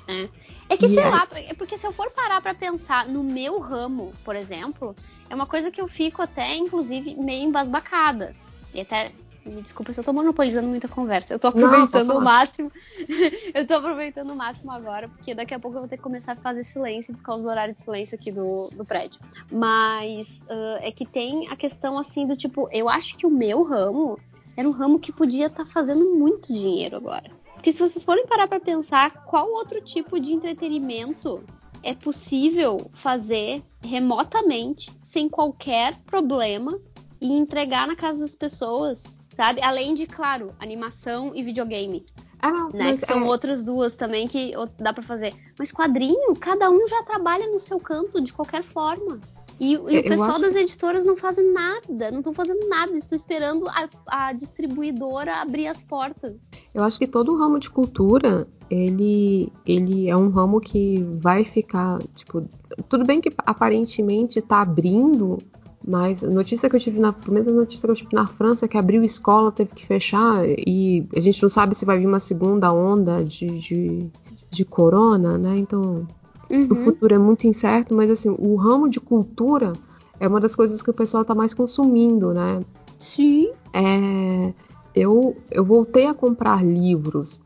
É. 0.07 0.29
É 0.69 0.75
que, 0.75 0.85
e 0.85 0.89
sei 0.89 1.03
aí... 1.03 1.11
lá, 1.11 1.27
é 1.33 1.53
porque 1.53 1.77
se 1.77 1.87
eu 1.87 1.93
for 1.93 2.11
parar 2.11 2.41
para 2.41 2.53
pensar 2.53 3.07
no 3.07 3.23
meu 3.23 3.59
ramo, 3.59 4.11
por 4.23 4.35
exemplo, 4.35 4.95
é 5.29 5.35
uma 5.35 5.45
coisa 5.45 5.71
que 5.71 5.79
eu 5.79 5.87
fico 5.87 6.21
até, 6.21 6.55
inclusive, 6.55 7.15
meio 7.15 7.47
embasbacada. 7.47 8.35
E 8.73 8.81
até 8.81 9.11
me 9.47 9.61
desculpa 9.61 9.93
se 9.93 9.99
eu 9.99 10.03
tô 10.03 10.13
monopolizando 10.13 10.67
muita 10.67 10.87
conversa. 10.87 11.33
Eu 11.33 11.39
tô 11.39 11.47
aproveitando 11.47 12.11
o 12.11 12.21
máximo. 12.21 12.71
eu 13.53 13.65
tô 13.65 13.75
aproveitando 13.75 14.31
o 14.31 14.35
máximo 14.35 14.71
agora, 14.71 15.07
porque 15.09 15.33
daqui 15.33 15.53
a 15.53 15.59
pouco 15.59 15.77
eu 15.77 15.81
vou 15.81 15.89
ter 15.89 15.97
que 15.97 16.03
começar 16.03 16.33
a 16.33 16.35
fazer 16.35 16.63
silêncio 16.63 17.15
por 17.15 17.23
causa 17.23 17.43
do 17.43 17.49
horário 17.49 17.73
de 17.73 17.81
silêncio 17.81 18.15
aqui 18.15 18.31
do, 18.31 18.69
do 18.75 18.85
prédio. 18.85 19.19
Mas 19.51 20.27
uh, 20.49 20.79
é 20.81 20.91
que 20.91 21.05
tem 21.05 21.47
a 21.49 21.55
questão 21.55 21.97
assim 21.97 22.25
do 22.25 22.35
tipo, 22.35 22.69
eu 22.71 22.89
acho 22.89 23.17
que 23.17 23.25
o 23.25 23.29
meu 23.29 23.63
ramo 23.63 24.19
era 24.55 24.67
um 24.67 24.71
ramo 24.71 24.99
que 24.99 25.11
podia 25.11 25.47
estar 25.47 25.65
tá 25.65 25.69
fazendo 25.69 26.15
muito 26.15 26.53
dinheiro 26.53 26.97
agora. 26.97 27.31
Porque 27.53 27.71
se 27.71 27.79
vocês 27.79 28.03
forem 28.03 28.25
parar 28.27 28.47
para 28.47 28.59
pensar, 28.59 29.25
qual 29.25 29.49
outro 29.51 29.81
tipo 29.81 30.19
de 30.19 30.33
entretenimento 30.33 31.43
é 31.83 31.93
possível 31.93 32.89
fazer 32.93 33.61
remotamente, 33.81 34.91
sem 35.01 35.29
qualquer 35.29 35.95
problema, 36.05 36.79
e 37.19 37.33
entregar 37.33 37.87
na 37.87 37.95
casa 37.95 38.21
das 38.21 38.35
pessoas 38.35 39.16
sabe? 39.37 39.61
Além 39.63 39.93
de, 39.93 40.07
claro, 40.07 40.53
animação 40.59 41.31
e 41.35 41.43
videogame. 41.43 42.03
Ah, 42.41 42.67
né? 42.73 42.97
Que 42.97 43.05
são 43.05 43.21
é... 43.21 43.23
outras 43.23 43.63
duas 43.63 43.95
também 43.95 44.27
que 44.27 44.51
dá 44.79 44.91
para 44.91 45.03
fazer. 45.03 45.33
Mas 45.57 45.71
quadrinho, 45.71 46.35
cada 46.35 46.69
um 46.69 46.87
já 46.87 47.03
trabalha 47.03 47.47
no 47.47 47.59
seu 47.59 47.79
canto 47.79 48.19
de 48.19 48.33
qualquer 48.33 48.63
forma. 48.63 49.19
E, 49.59 49.73
e 49.73 49.75
o 49.75 50.03
pessoal 50.03 50.31
acho... 50.31 50.41
das 50.41 50.55
editoras 50.55 51.03
não 51.03 51.15
fazem 51.15 51.51
nada, 51.51 52.11
não 52.11 52.19
estão 52.19 52.33
fazendo 52.33 52.67
nada, 52.69 52.95
estão 52.95 53.15
esperando 53.15 53.67
a, 53.67 53.87
a, 54.07 54.33
distribuidora 54.33 55.37
abrir 55.37 55.67
as 55.67 55.81
portas. 55.81 56.47
Eu 56.75 56.83
acho 56.83 56.99
que 56.99 57.07
todo 57.07 57.33
o 57.33 57.37
ramo 57.37 57.59
de 57.59 57.67
cultura, 57.67 58.47
ele, 58.69 59.51
ele 59.65 60.07
é 60.07 60.15
um 60.15 60.29
ramo 60.29 60.61
que 60.61 61.03
vai 61.19 61.43
ficar, 61.43 61.97
tipo, 62.13 62.47
tudo 62.87 63.03
bem 63.03 63.19
que 63.19 63.33
aparentemente 63.39 64.37
está 64.37 64.61
abrindo 64.61 65.39
mas 65.87 66.21
a 66.21 66.29
notícia 66.29 66.69
que 66.69 66.75
eu 66.75 66.79
tive 66.81 66.99
na 66.99 67.13
primeira 67.13 67.49
notícia 67.49 67.87
que 67.87 67.91
eu 67.91 67.95
tive 67.95 68.13
na 68.13 68.27
França 68.27 68.65
é 68.65 68.67
que 68.67 68.77
abriu 68.77 69.01
escola, 69.03 69.53
teve 69.53 69.71
que 69.73 69.85
fechar 69.85 70.43
e 70.45 71.07
a 71.15 71.19
gente 71.21 71.41
não 71.41 71.49
sabe 71.49 71.75
se 71.75 71.85
vai 71.85 71.97
vir 71.97 72.05
uma 72.05 72.19
segunda 72.19 72.73
onda 72.73 73.23
de, 73.23 73.47
de, 73.47 74.09
de 74.51 74.65
corona, 74.65 75.37
né? 75.37 75.57
Então 75.57 76.05
uhum. 76.51 76.67
o 76.69 76.75
futuro 76.75 77.15
é 77.15 77.17
muito 77.17 77.47
incerto, 77.47 77.95
mas 77.95 78.09
assim, 78.09 78.35
o 78.37 78.55
ramo 78.55 78.89
de 78.89 78.99
cultura 78.99 79.71
é 80.19 80.27
uma 80.27 80.41
das 80.41 80.57
coisas 80.57 80.81
que 80.81 80.89
o 80.89 80.93
pessoal 80.93 81.21
está 81.21 81.33
mais 81.33 81.53
consumindo, 81.53 82.33
né? 82.33 82.59
Sim. 82.97 83.51
É, 83.73 84.53
eu, 84.93 85.37
eu 85.49 85.63
voltei 85.63 86.07
a 86.07 86.13
comprar 86.13 86.65
livros. 86.65 87.39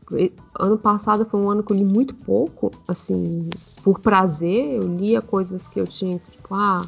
Ano 0.58 0.78
passado 0.78 1.26
foi 1.26 1.38
um 1.38 1.48
ano 1.48 1.62
que 1.62 1.70
eu 1.70 1.76
li 1.76 1.84
muito 1.84 2.14
pouco, 2.14 2.72
assim, 2.88 3.46
por 3.84 4.00
prazer. 4.00 4.82
Eu 4.82 4.88
lia 4.88 5.20
coisas 5.20 5.68
que 5.68 5.78
eu 5.78 5.86
tinha, 5.86 6.18
tipo, 6.18 6.54
ah, 6.54 6.82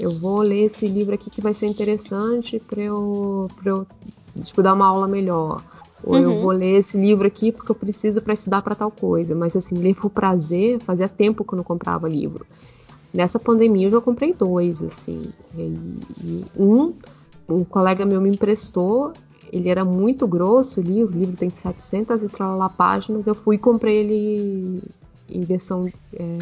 eu 0.00 0.10
vou 0.10 0.40
ler 0.40 0.66
esse 0.66 0.86
livro 0.86 1.14
aqui 1.14 1.30
que 1.30 1.40
vai 1.40 1.54
ser 1.54 1.66
interessante 1.66 2.58
para 2.58 2.80
eu, 2.80 3.48
pra 3.56 3.70
eu 3.70 3.86
tipo, 4.42 4.62
dar 4.62 4.74
uma 4.74 4.86
aula 4.86 5.06
melhor. 5.06 5.62
Ou 6.02 6.14
uhum. 6.16 6.20
eu 6.20 6.38
vou 6.38 6.50
ler 6.50 6.78
esse 6.78 6.98
livro 6.98 7.26
aqui 7.26 7.50
porque 7.50 7.70
eu 7.70 7.76
preciso 7.76 8.20
para 8.20 8.34
estudar 8.34 8.60
para 8.62 8.74
tal 8.74 8.90
coisa. 8.90 9.34
Mas 9.34 9.56
assim, 9.56 9.76
ler 9.76 9.94
por 9.94 10.10
prazer, 10.10 10.80
fazia 10.80 11.08
tempo 11.08 11.44
que 11.44 11.54
eu 11.54 11.56
não 11.56 11.64
comprava 11.64 12.08
livro. 12.08 12.44
Nessa 13.12 13.38
pandemia 13.38 13.86
eu 13.86 13.92
já 13.92 14.00
comprei 14.00 14.34
dois, 14.34 14.82
assim. 14.82 15.32
E, 15.56 16.44
um, 16.56 16.92
um 17.48 17.64
colega 17.64 18.04
meu 18.04 18.20
me 18.20 18.28
emprestou, 18.28 19.12
ele 19.52 19.68
era 19.68 19.84
muito 19.84 20.26
grosso 20.26 20.80
o 20.80 20.82
livro, 20.82 21.14
o 21.14 21.18
livro 21.18 21.36
tem 21.36 21.48
700 21.48 22.22
e 22.22 22.28
lá 22.40 22.68
páginas. 22.68 23.26
Eu 23.26 23.34
fui 23.34 23.56
e 23.56 23.58
comprei 23.58 23.98
ele 23.98 24.82
em 25.30 25.42
versão 25.42 25.90
é, 26.12 26.38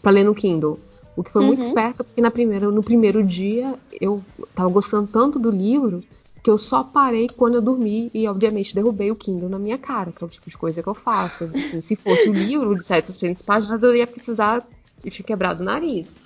para 0.00 0.12
ler 0.12 0.24
no 0.24 0.34
Kindle. 0.34 0.78
O 1.16 1.22
que 1.22 1.30
foi 1.30 1.42
uhum. 1.42 1.48
muito 1.48 1.62
esperto, 1.62 2.04
porque 2.04 2.20
na 2.20 2.30
primeira, 2.30 2.70
no 2.70 2.82
primeiro 2.82 3.22
dia 3.22 3.74
eu 4.00 4.22
tava 4.54 4.68
gostando 4.68 5.06
tanto 5.06 5.38
do 5.38 5.50
livro 5.50 6.02
que 6.42 6.50
eu 6.50 6.58
só 6.58 6.84
parei 6.84 7.28
quando 7.28 7.54
eu 7.54 7.62
dormi 7.62 8.10
e, 8.12 8.28
obviamente, 8.28 8.74
derrubei 8.74 9.10
o 9.10 9.16
Kindle 9.16 9.48
na 9.48 9.58
minha 9.58 9.78
cara, 9.78 10.12
que 10.12 10.22
é 10.22 10.26
o 10.26 10.28
tipo 10.28 10.50
de 10.50 10.58
coisa 10.58 10.82
que 10.82 10.88
eu 10.88 10.94
faço. 10.94 11.50
Assim, 11.54 11.80
se 11.80 11.96
fosse 11.96 12.28
o 12.28 12.32
livro 12.34 12.76
de 12.76 12.84
700 12.84 13.42
páginas, 13.42 13.82
eu 13.82 13.96
ia 13.96 14.06
precisar 14.06 14.62
de 15.02 15.10
ter 15.10 15.22
quebrado 15.22 15.62
o 15.62 15.64
nariz. 15.64 16.18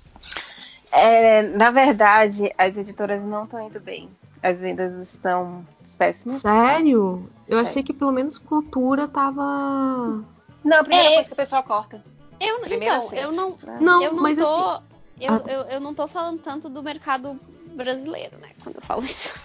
É, 0.90 1.44
na 1.44 1.70
verdade, 1.70 2.52
as 2.58 2.76
editoras 2.76 3.22
não 3.22 3.44
estão 3.44 3.62
indo 3.62 3.80
bem. 3.80 4.10
As 4.42 4.62
vendas 4.62 5.14
estão 5.14 5.64
péssimas. 5.96 6.38
Sério? 6.38 7.30
Eu 7.48 7.60
achei 7.60 7.84
que 7.84 7.94
pelo 7.94 8.12
menos 8.12 8.38
cultura 8.38 9.08
tava. 9.08 10.24
Não, 10.64 10.78
a 10.80 10.84
primeira 10.84 11.10
é... 11.10 11.14
coisa 11.16 11.28
que 11.28 11.34
a 11.34 11.36
pessoa 11.36 11.62
corta. 11.62 12.04
Eu, 12.40 12.66
então, 12.68 13.14
eu 13.14 13.32
não, 13.32 13.58
não, 13.80 14.02
eu 14.02 14.14
não 14.14 14.24
mas 14.24 14.38
tô. 14.38 14.46
Assim, 14.46 14.84
eu, 15.20 15.34
a... 15.34 15.42
eu, 15.48 15.62
eu 15.64 15.80
não 15.80 15.94
tô 15.94 16.08
falando 16.08 16.40
tanto 16.40 16.70
do 16.70 16.84
mercado 16.84 17.40
brasileiro, 17.76 18.38
né? 18.40 18.50
Quando 18.64 18.76
eu 18.76 18.82
falo 18.82 19.02
isso. 19.06 19.40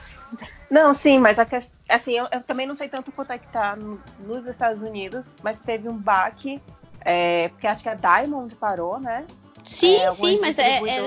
Não, 0.70 0.94
sim, 0.94 1.18
mas 1.18 1.38
a 1.38 1.44
questão, 1.44 1.74
assim, 1.88 2.12
eu, 2.12 2.26
eu, 2.32 2.42
também 2.42 2.66
não 2.66 2.74
sei 2.74 2.88
tanto 2.88 3.12
quanto 3.12 3.32
é 3.32 3.38
que 3.38 3.48
tá 3.48 3.76
no, 3.76 4.00
nos 4.20 4.46
Estados 4.46 4.82
Unidos, 4.82 5.30
mas 5.42 5.60
teve 5.60 5.88
um 5.88 5.96
baque, 5.96 6.60
é, 7.02 7.48
porque 7.48 7.66
acho 7.66 7.82
que 7.82 7.88
a 7.90 7.94
Diamond 7.94 8.54
parou, 8.56 8.98
né? 8.98 9.26
Sim, 9.64 9.96
é, 9.96 10.10
sim, 10.10 10.40
mas 10.40 10.58
é, 10.58 10.78
é 10.78 11.02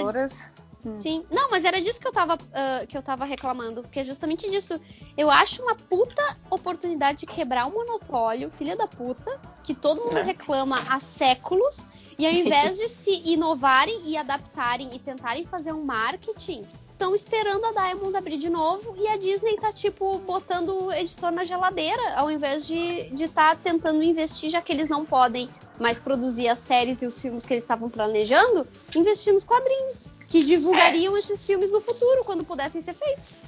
Hum. 0.85 0.99
Sim. 0.99 1.25
Não, 1.31 1.49
mas 1.49 1.65
era 1.65 1.81
disso 1.81 1.99
que 1.99 2.07
eu 2.07 2.11
tava, 2.11 2.35
uh, 2.35 2.87
que 2.87 2.97
eu 2.97 3.01
tava 3.01 3.25
reclamando. 3.25 3.81
Porque 3.81 3.99
é 3.99 4.03
justamente 4.03 4.49
disso. 4.49 4.79
Eu 5.17 5.31
acho 5.31 5.61
uma 5.63 5.75
puta 5.75 6.37
oportunidade 6.49 7.19
de 7.19 7.25
quebrar 7.25 7.65
o 7.65 7.69
um 7.69 7.73
monopólio, 7.73 8.51
filha 8.51 8.75
da 8.75 8.87
puta, 8.87 9.39
que 9.63 9.73
todo 9.73 10.03
mundo 10.03 10.21
reclama 10.21 10.85
há 10.87 10.99
séculos. 10.99 11.87
E 12.17 12.25
ao 12.25 12.31
invés 12.33 12.77
de 12.77 12.87
se 12.87 13.31
inovarem 13.31 13.99
e 14.05 14.15
adaptarem 14.15 14.95
e 14.95 14.99
tentarem 14.99 15.45
fazer 15.45 15.73
um 15.73 15.83
marketing, 15.83 16.65
estão 16.95 17.13
esperando 17.13 17.65
a 17.65 17.71
Diamond 17.73 18.15
abrir 18.15 18.37
de 18.37 18.49
novo 18.49 18.95
e 18.97 19.07
a 19.09 19.17
Disney 19.17 19.57
tá, 19.57 19.71
tipo, 19.71 20.17
botando 20.19 20.85
o 20.85 20.93
editor 20.93 21.29
na 21.29 21.43
geladeira, 21.43 22.13
ao 22.15 22.31
invés 22.31 22.65
de 22.65 22.77
estar 23.13 23.15
de 23.15 23.27
tá 23.27 23.55
tentando 23.55 24.01
investir, 24.01 24.49
já 24.49 24.61
que 24.61 24.71
eles 24.71 24.87
não 24.87 25.05
podem 25.05 25.49
mais 25.77 25.99
produzir 25.99 26.47
as 26.47 26.59
séries 26.59 27.01
e 27.01 27.05
os 27.05 27.21
filmes 27.21 27.45
que 27.45 27.53
eles 27.53 27.65
estavam 27.65 27.89
planejando, 27.89 28.65
investir 28.95 29.33
nos 29.33 29.43
quadrinhos 29.43 30.15
que 30.29 30.43
divulgariam 30.45 31.15
é. 31.15 31.19
esses 31.19 31.45
filmes 31.45 31.69
no 31.69 31.81
futuro, 31.81 32.23
quando 32.23 32.45
pudessem 32.45 32.81
ser 32.81 32.93
feitos. 32.93 33.41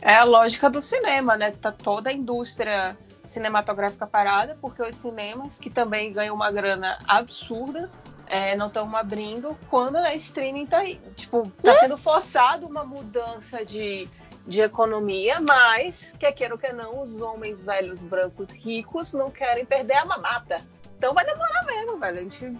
É 0.00 0.14
a 0.14 0.24
lógica 0.24 0.70
do 0.70 0.80
cinema, 0.80 1.36
né? 1.36 1.50
Tá 1.52 1.70
toda 1.70 2.08
a 2.08 2.12
indústria 2.12 2.96
cinematográfica 3.26 4.06
parada, 4.06 4.56
porque 4.60 4.82
os 4.82 4.96
cinemas, 4.96 5.58
que 5.58 5.68
também 5.68 6.12
ganham 6.12 6.34
uma 6.34 6.50
grana 6.50 6.98
absurda, 7.06 7.90
é, 8.26 8.56
não 8.56 8.68
estão 8.68 8.94
abrindo, 8.96 9.56
quando 9.68 9.96
a 9.96 10.14
streaming 10.14 10.66
tá 10.66 10.78
aí. 10.78 11.00
Tipo, 11.14 11.50
tá 11.62 11.74
sendo 11.76 11.96
forçado 11.96 12.66
uma 12.66 12.84
mudança 12.84 13.64
de, 13.64 14.08
de 14.46 14.60
economia, 14.60 15.40
mas, 15.40 16.12
quer 16.18 16.32
queira 16.32 16.54
ou 16.54 16.58
quer 16.58 16.74
não, 16.74 17.02
os 17.02 17.20
homens 17.20 17.62
velhos, 17.62 18.02
brancos, 18.02 18.50
ricos, 18.50 19.12
não 19.12 19.30
querem 19.30 19.64
perder 19.64 19.96
a 19.96 20.04
mamata. 20.04 20.60
Então 20.98 21.12
vai 21.14 21.24
demorar 21.24 21.64
mesmo, 21.64 21.98
velho. 21.98 22.18
A 22.18 22.22
gente 22.22 22.58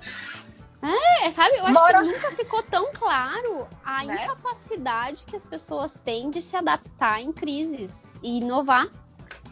é, 1.22 1.30
sabe? 1.30 1.56
Eu 1.56 1.64
acho 1.64 1.74
Mora... 1.74 2.00
que 2.00 2.06
nunca 2.06 2.32
ficou 2.32 2.62
tão 2.62 2.92
claro 2.92 3.66
a 3.84 4.04
né? 4.04 4.24
incapacidade 4.24 5.24
que 5.24 5.34
as 5.34 5.44
pessoas 5.44 5.98
têm 6.04 6.30
de 6.30 6.40
se 6.40 6.56
adaptar 6.56 7.20
em 7.20 7.32
crises 7.32 8.18
e 8.22 8.38
inovar. 8.38 8.88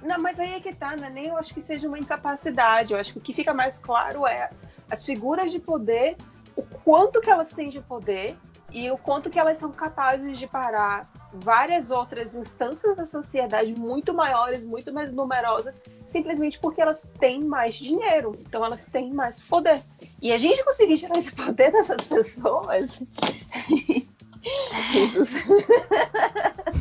Não, 0.03 0.21
mas 0.21 0.39
aí 0.39 0.55
é 0.55 0.61
que 0.61 0.75
tá, 0.75 0.95
né? 0.97 1.09
Nem 1.11 1.29
eu 1.29 1.37
acho 1.37 1.55
que 1.55 1.63
seja 1.63 1.89
uma 1.89 1.99
incapacidade. 1.99 2.93
Eu 2.93 3.01
acho 3.01 3.13
que 3.13 3.19
o 3.19 3.23
que 3.23 3.33
fica 3.33 3.55
mais 3.55 3.79
claro 3.79 4.27
é 4.27 4.51
as 4.95 5.05
figuras 5.05 5.53
de 5.53 5.59
poder, 5.59 6.17
o 6.57 6.63
quanto 6.63 7.21
que 7.21 7.29
elas 7.29 7.53
têm 7.53 7.69
de 7.69 7.81
poder 7.81 8.37
e 8.73 8.91
o 8.91 8.97
quanto 8.97 9.29
que 9.29 9.39
elas 9.39 9.59
são 9.59 9.71
capazes 9.71 10.39
de 10.39 10.47
parar 10.47 11.11
várias 11.33 11.91
outras 11.91 12.35
instâncias 12.35 12.97
da 12.97 13.07
sociedade 13.07 13.75
muito 13.75 14.15
maiores, 14.15 14.65
muito 14.65 14.93
mais 14.93 15.13
numerosas, 15.13 15.81
simplesmente 16.07 16.59
porque 16.61 16.81
elas 16.81 17.09
têm 17.19 17.43
mais 17.43 17.75
dinheiro, 17.75 18.33
então 18.41 18.65
elas 18.65 18.87
têm 18.87 19.13
mais 19.13 19.41
poder. 19.41 19.83
E 20.23 20.33
a 20.33 20.39
gente 20.39 20.65
conseguir 20.65 20.99
tirar 20.99 21.19
esse 21.19 21.33
poder 21.33 21.73
dessas 21.73 22.03
pessoas. 22.07 23.01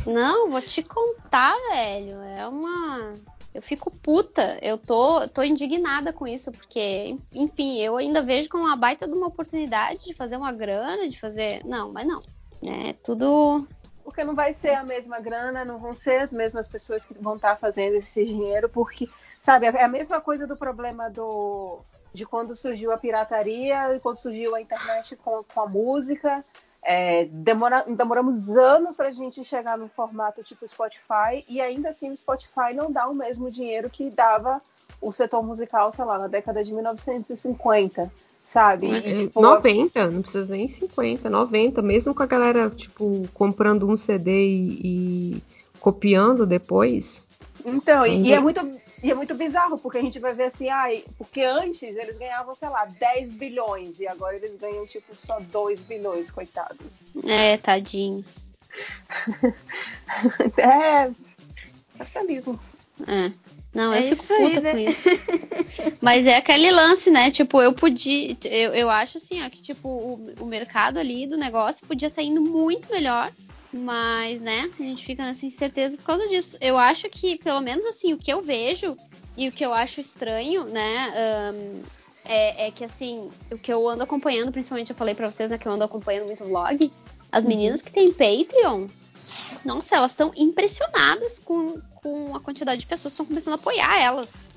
Não, 0.06 0.50
vou 0.50 0.60
te 0.60 0.82
contar, 0.82 1.54
velho. 1.70 2.20
É 2.22 2.46
uma. 2.46 3.14
Eu 3.54 3.62
fico 3.62 3.90
puta. 3.90 4.58
Eu 4.60 4.76
tô, 4.76 5.28
tô 5.28 5.42
indignada 5.42 6.12
com 6.12 6.26
isso, 6.26 6.50
porque, 6.50 7.16
enfim, 7.32 7.78
eu 7.80 7.96
ainda 7.96 8.20
vejo 8.20 8.48
como 8.48 8.64
uma 8.64 8.76
baita 8.76 9.06
de 9.06 9.14
uma 9.14 9.28
oportunidade 9.28 10.04
de 10.04 10.12
fazer 10.12 10.36
uma 10.36 10.52
grana, 10.52 11.08
de 11.08 11.20
fazer. 11.20 11.64
Não, 11.64 11.92
mas 11.92 12.04
não. 12.04 12.20
É 12.62 12.94
tudo. 12.94 13.66
Porque 14.02 14.24
não 14.24 14.34
vai 14.34 14.52
ser 14.52 14.74
a 14.74 14.82
mesma 14.82 15.20
grana, 15.20 15.64
não 15.64 15.78
vão 15.78 15.94
ser 15.94 16.20
as 16.20 16.32
mesmas 16.32 16.68
pessoas 16.68 17.04
que 17.04 17.14
vão 17.14 17.36
estar 17.36 17.56
fazendo 17.56 17.94
esse 17.94 18.24
dinheiro, 18.24 18.68
porque, 18.68 19.08
sabe, 19.40 19.66
é 19.66 19.84
a 19.84 19.88
mesma 19.88 20.20
coisa 20.20 20.46
do 20.46 20.56
problema 20.56 21.08
do 21.08 21.80
de 22.12 22.24
quando 22.24 22.54
surgiu 22.54 22.92
a 22.92 22.98
pirataria 22.98 23.94
e 23.94 23.98
quando 23.98 24.16
surgiu 24.16 24.54
a 24.54 24.60
internet 24.60 25.16
com, 25.16 25.42
com 25.42 25.60
a 25.60 25.66
música. 25.66 26.44
É, 26.86 27.24
demora, 27.24 27.84
demoramos 27.88 28.50
anos 28.50 28.94
para 28.94 29.08
a 29.08 29.12
gente 29.12 29.42
chegar 29.42 29.78
no 29.78 29.88
formato 29.88 30.42
tipo 30.42 30.68
Spotify 30.68 31.42
e 31.48 31.58
ainda 31.58 31.88
assim 31.88 32.10
o 32.10 32.16
Spotify 32.16 32.74
não 32.74 32.92
dá 32.92 33.06
o 33.06 33.14
mesmo 33.14 33.50
dinheiro 33.50 33.88
que 33.88 34.10
dava 34.10 34.60
o 35.00 35.10
setor 35.10 35.42
musical, 35.42 35.90
sei 35.92 36.04
lá, 36.04 36.18
na 36.18 36.28
década 36.28 36.62
de 36.62 36.72
1950, 36.74 38.12
sabe? 38.44 38.86
E, 38.86 38.96
é, 38.96 39.14
tipo, 39.14 39.40
90, 39.40 40.10
não 40.10 40.22
precisa 40.22 40.46
nem 40.46 40.68
50, 40.68 41.30
90, 41.30 41.82
mesmo 41.82 42.14
com 42.14 42.22
a 42.22 42.26
galera, 42.26 42.68
tipo, 42.70 43.26
comprando 43.32 43.88
um 43.88 43.96
CD 43.96 44.30
e, 44.30 44.80
e 44.84 45.42
copiando 45.80 46.46
depois. 46.46 47.24
Então, 47.64 48.06
e, 48.06 48.28
e 48.28 48.32
é 48.32 48.40
muito 48.40 48.60
e 49.04 49.10
é 49.10 49.14
muito 49.14 49.34
bizarro, 49.34 49.76
porque 49.76 49.98
a 49.98 50.02
gente 50.02 50.18
vai 50.18 50.32
ver 50.34 50.44
assim, 50.44 50.70
ai, 50.70 51.04
porque 51.18 51.42
antes 51.42 51.82
eles 51.82 52.16
ganhavam, 52.16 52.54
sei 52.54 52.70
lá, 52.70 52.86
10 52.86 53.32
bilhões, 53.32 54.00
e 54.00 54.08
agora 54.08 54.34
eles 54.34 54.58
ganham, 54.58 54.86
tipo, 54.86 55.14
só 55.14 55.38
2 55.40 55.82
bilhões, 55.82 56.30
coitados. 56.30 56.86
É, 57.28 57.58
tadinhos. 57.58 58.50
é. 60.56 61.10
Capitalismo. 61.98 62.58
É. 63.06 63.30
Não, 63.74 63.92
é 63.92 64.10
eu 64.10 64.16
fico 64.16 64.26
puta 64.26 64.42
aí, 64.42 64.60
né? 64.60 64.72
com 64.72 64.78
isso. 64.78 65.08
Mas 66.00 66.26
é 66.26 66.36
aquele 66.36 66.70
lance, 66.70 67.10
né? 67.10 67.30
Tipo, 67.30 67.60
eu 67.60 67.74
podia. 67.74 68.34
Eu, 68.44 68.72
eu 68.72 68.88
acho 68.88 69.18
assim, 69.18 69.44
ó, 69.44 69.50
que 69.50 69.60
tipo, 69.60 69.86
o, 69.86 70.34
o 70.40 70.46
mercado 70.46 70.98
ali 70.98 71.26
do 71.26 71.36
negócio 71.36 71.86
podia 71.86 72.08
estar 72.08 72.22
indo 72.22 72.40
muito 72.40 72.90
melhor 72.90 73.30
mas, 73.74 74.40
né, 74.40 74.70
a 74.78 74.82
gente 74.82 75.04
fica 75.04 75.24
nessa 75.24 75.44
incerteza 75.44 75.96
por 75.96 76.04
causa 76.04 76.28
disso. 76.28 76.56
Eu 76.60 76.78
acho 76.78 77.08
que, 77.08 77.38
pelo 77.38 77.60
menos 77.60 77.84
assim, 77.86 78.12
o 78.12 78.18
que 78.18 78.32
eu 78.32 78.40
vejo 78.40 78.96
e 79.36 79.48
o 79.48 79.52
que 79.52 79.64
eu 79.64 79.74
acho 79.74 80.00
estranho, 80.00 80.64
né, 80.64 81.52
um, 81.52 81.82
é, 82.24 82.68
é, 82.68 82.70
que, 82.70 82.84
assim, 82.84 83.30
o 83.50 83.58
que 83.58 83.72
eu 83.72 83.88
ando 83.88 84.04
acompanhando, 84.04 84.52
principalmente 84.52 84.90
eu 84.90 84.96
falei 84.96 85.14
pra 85.14 85.30
vocês, 85.30 85.50
né, 85.50 85.58
que 85.58 85.66
eu 85.66 85.72
ando 85.72 85.84
acompanhando 85.84 86.26
muito 86.26 86.44
vlog, 86.44 86.92
as 87.32 87.42
uhum. 87.42 87.48
meninas 87.48 87.82
que 87.82 87.90
têm 87.90 88.12
Patreon, 88.12 88.86
nossa, 89.64 89.96
elas 89.96 90.12
estão 90.12 90.32
impressionadas 90.36 91.40
com, 91.40 91.80
com 91.96 92.36
a 92.36 92.40
quantidade 92.40 92.80
de 92.80 92.86
pessoas 92.86 93.12
que 93.12 93.22
estão 93.22 93.26
começando 93.26 93.54
a 93.54 93.56
apoiar 93.56 94.00
elas. 94.00 94.48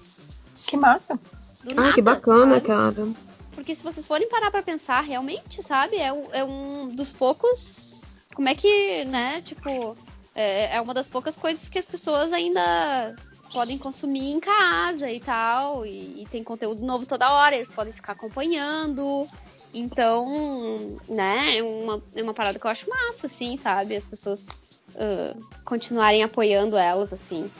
Que 0.67 0.77
massa! 0.77 1.19
Do 1.63 1.71
ah, 1.71 1.73
nada, 1.73 1.93
que 1.93 2.01
bacana, 2.01 2.55
sabe? 2.55 2.67
cara. 2.67 3.07
Porque 3.53 3.73
se 3.73 3.83
vocês 3.83 4.05
forem 4.05 4.29
parar 4.29 4.51
pra 4.51 4.61
pensar, 4.61 5.01
realmente, 5.01 5.63
sabe, 5.63 5.97
é 5.97 6.13
um, 6.13 6.23
é 6.31 6.43
um 6.43 6.93
dos 6.93 7.11
poucos 7.11 7.96
como 8.37 8.49
é 8.49 8.53
que, 8.53 9.03
né, 9.05 9.41
tipo, 9.41 9.97
é, 10.35 10.75
é 10.75 10.79
uma 10.79 10.93
das 10.93 11.09
poucas 11.09 11.35
coisas 11.35 11.69
que 11.69 11.79
as 11.79 11.87
pessoas 11.87 12.31
ainda 12.31 13.15
podem 13.51 13.79
consumir 13.79 14.31
em 14.31 14.39
casa 14.39 15.11
e 15.11 15.19
tal, 15.19 15.83
e, 15.87 16.21
e, 16.21 16.25
tem 16.27 16.43
conteúdo 16.43 16.85
novo 16.85 17.03
toda 17.07 17.33
hora, 17.33 17.55
eles 17.55 17.71
podem 17.71 17.91
ficar 17.91 18.13
acompanhando. 18.13 19.25
Então, 19.73 20.99
né, 21.09 21.57
é 21.57 21.63
uma, 21.63 22.03
é 22.15 22.21
uma 22.21 22.33
parada 22.35 22.59
que 22.59 22.67
eu 22.67 22.69
acho 22.69 22.87
massa, 22.87 23.25
assim, 23.25 23.57
sabe? 23.57 23.95
As 23.95 24.05
pessoas 24.05 24.47
uh, 24.93 25.43
continuarem 25.65 26.21
apoiando 26.21 26.77
elas, 26.77 27.11
assim. 27.11 27.51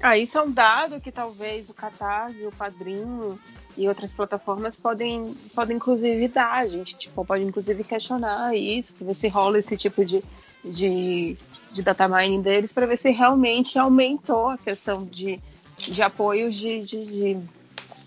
Ah, 0.00 0.16
isso 0.16 0.38
é 0.38 0.42
um 0.42 0.50
dado 0.50 1.02
que 1.02 1.12
talvez 1.12 1.68
o 1.68 1.74
Catarse, 1.74 2.46
o 2.46 2.50
Padrinho 2.50 3.38
e 3.76 3.88
outras 3.88 4.12
plataformas 4.12 4.76
podem, 4.76 5.34
podem 5.54 5.76
inclusive 5.76 6.28
dar. 6.28 6.62
A 6.62 6.66
gente 6.66 6.96
tipo, 6.96 7.24
pode 7.24 7.44
inclusive 7.44 7.82
questionar 7.84 8.54
isso, 8.54 8.94
para 8.94 9.06
ver 9.06 9.14
se 9.14 9.28
rola 9.28 9.58
esse 9.58 9.76
tipo 9.76 10.04
de, 10.04 10.22
de, 10.64 11.36
de 11.72 11.82
data 11.82 12.08
mining 12.08 12.42
deles, 12.42 12.72
para 12.72 12.86
ver 12.86 12.96
se 12.96 13.10
realmente 13.10 13.78
aumentou 13.78 14.50
a 14.50 14.58
questão 14.58 15.04
de, 15.04 15.40
de 15.78 16.02
apoios 16.02 16.54
de, 16.54 16.82
de, 16.82 17.06
de, 17.06 17.38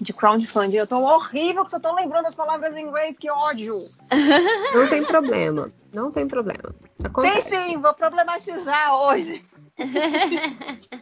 de 0.02 0.14
crowdfunding. 0.14 0.78
Eu 0.78 0.88
tô 0.88 1.00
horrível 1.00 1.66
que 1.66 1.76
eu 1.76 1.80
tô 1.80 1.94
lembrando 1.94 2.28
as 2.28 2.36
palavras 2.36 2.76
em 2.76 2.82
inglês, 2.82 3.18
que 3.18 3.30
ódio! 3.30 3.84
Não 4.74 4.88
tem 4.88 5.04
problema, 5.04 5.72
não 5.94 6.12
tem 6.12 6.28
problema. 6.28 6.76
Acontece. 7.04 7.50
Tem 7.50 7.60
sim, 7.60 7.78
vou 7.78 7.94
problematizar 7.94 8.94
hoje. 8.96 9.44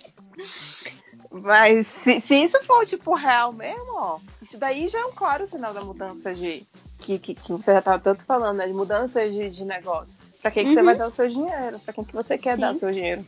Mas 1.31 1.87
se, 1.87 2.21
se, 2.21 2.35
isso 2.35 2.61
for, 2.63 2.85
tipo, 2.85 3.13
real 3.13 3.51
mesmo, 3.51 3.91
ó, 3.93 4.19
isso 4.55 4.59
daí 4.59 4.87
já 4.87 4.99
é 4.99 5.05
um 5.05 5.11
claro 5.11 5.47
sinal 5.47 5.73
da 5.73 5.81
mudança 5.81 6.33
de. 6.33 6.65
Que, 6.99 7.19
que, 7.19 7.35
que 7.35 7.51
você 7.51 7.73
já 7.73 7.81
tá 7.81 7.99
tanto 7.99 8.25
falando, 8.25 8.57
né? 8.57 8.67
De 8.67 8.73
mudança 8.73 9.27
de, 9.27 9.49
de 9.49 9.65
negócio. 9.65 10.15
Pra 10.41 10.49
quem 10.49 10.63
uhum. 10.63 10.69
que 10.69 10.75
você 10.75 10.83
vai 10.83 10.93
uhum. 10.93 10.99
dar 10.99 11.07
o 11.07 11.11
seu 11.11 11.27
dinheiro? 11.27 11.79
Pra 11.79 11.93
quem 11.93 12.03
que 12.03 12.13
você 12.13 12.37
quer 12.37 12.55
Sim. 12.55 12.61
dar 12.61 12.73
o 12.73 12.77
seu 12.77 12.89
dinheiro? 12.89 13.25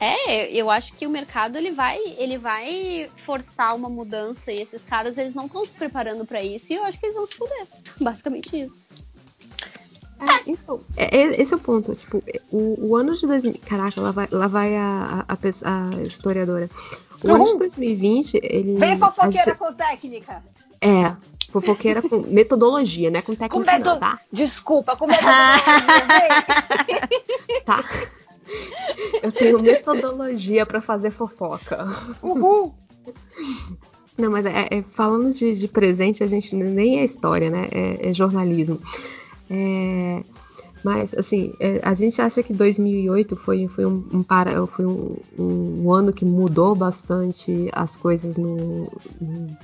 É, 0.00 0.50
eu 0.50 0.70
acho 0.70 0.92
que 0.94 1.06
o 1.06 1.10
mercado 1.10 1.56
ele 1.56 1.70
vai, 1.70 1.98
ele 2.18 2.36
vai 2.36 3.10
forçar 3.24 3.74
uma 3.76 3.88
mudança 3.88 4.50
e 4.50 4.60
esses 4.60 4.82
caras 4.82 5.16
eles 5.16 5.34
não 5.34 5.46
estão 5.46 5.64
se 5.64 5.74
preparando 5.76 6.26
para 6.26 6.42
isso 6.42 6.72
e 6.72 6.76
eu 6.76 6.84
acho 6.84 6.98
que 6.98 7.06
eles 7.06 7.16
vão 7.16 7.26
se 7.26 7.36
fuder. 7.36 7.66
Basicamente 8.00 8.62
isso. 8.62 8.74
É, 10.28 10.42
então, 10.46 10.80
é, 10.96 11.16
é, 11.16 11.40
esse 11.40 11.52
é 11.52 11.56
o 11.56 11.60
ponto. 11.60 11.94
Tipo, 11.94 12.22
o, 12.50 12.88
o 12.88 12.96
ano 12.96 13.16
de 13.16 13.26
2000. 13.26 13.60
Caraca, 13.66 14.00
lá 14.00 14.10
vai, 14.10 14.28
lá 14.30 14.46
vai 14.46 14.76
a, 14.76 15.24
a, 15.28 15.34
a, 15.34 16.02
historiadora. 16.02 16.68
O 17.22 17.28
Uhum. 17.28 17.34
ano 17.34 17.52
de 17.52 17.58
2020, 17.58 18.40
ele. 18.42 18.74
Vem 18.74 18.98
fofoqueira 18.98 19.52
a, 19.52 19.54
com 19.54 19.72
técnica. 19.72 20.42
É, 20.80 21.14
fofoqueira 21.50 22.02
com 22.02 22.18
metodologia, 22.20 23.10
né? 23.10 23.22
Com 23.22 23.34
técnica, 23.34 23.54
com 23.54 23.60
meto... 23.60 23.86
não, 23.86 23.98
tá? 23.98 24.18
Desculpa, 24.32 24.96
com 24.96 25.06
metodologia. 25.06 25.62
tá. 27.64 27.84
Eu 29.22 29.32
tenho 29.32 29.62
metodologia 29.62 30.66
para 30.66 30.80
fazer 30.80 31.10
fofoca. 31.10 31.86
Uhul! 32.22 32.74
Não, 34.16 34.30
mas 34.30 34.46
é, 34.46 34.68
é, 34.70 34.82
falando 34.92 35.32
de, 35.32 35.56
de, 35.56 35.66
presente, 35.66 36.22
a 36.22 36.26
gente 36.26 36.54
nem 36.54 37.00
é 37.00 37.04
história, 37.04 37.50
né? 37.50 37.68
É, 37.72 38.10
é 38.10 38.14
jornalismo. 38.14 38.80
É, 39.50 40.22
mas, 40.84 41.14
assim, 41.14 41.54
é, 41.58 41.80
a 41.82 41.94
gente 41.94 42.20
acha 42.20 42.42
que 42.42 42.52
2008 42.52 43.34
foi, 43.36 43.66
foi, 43.68 43.86
um, 43.86 44.04
um 44.12 44.22
para, 44.22 44.66
foi 44.66 44.84
um, 44.84 45.16
um, 45.38 45.90
ano 45.90 46.12
que 46.12 46.26
mudou 46.26 46.74
bastante 46.74 47.70
as 47.72 47.96
coisas 47.96 48.36
no, 48.36 48.82
no, 49.18 49.56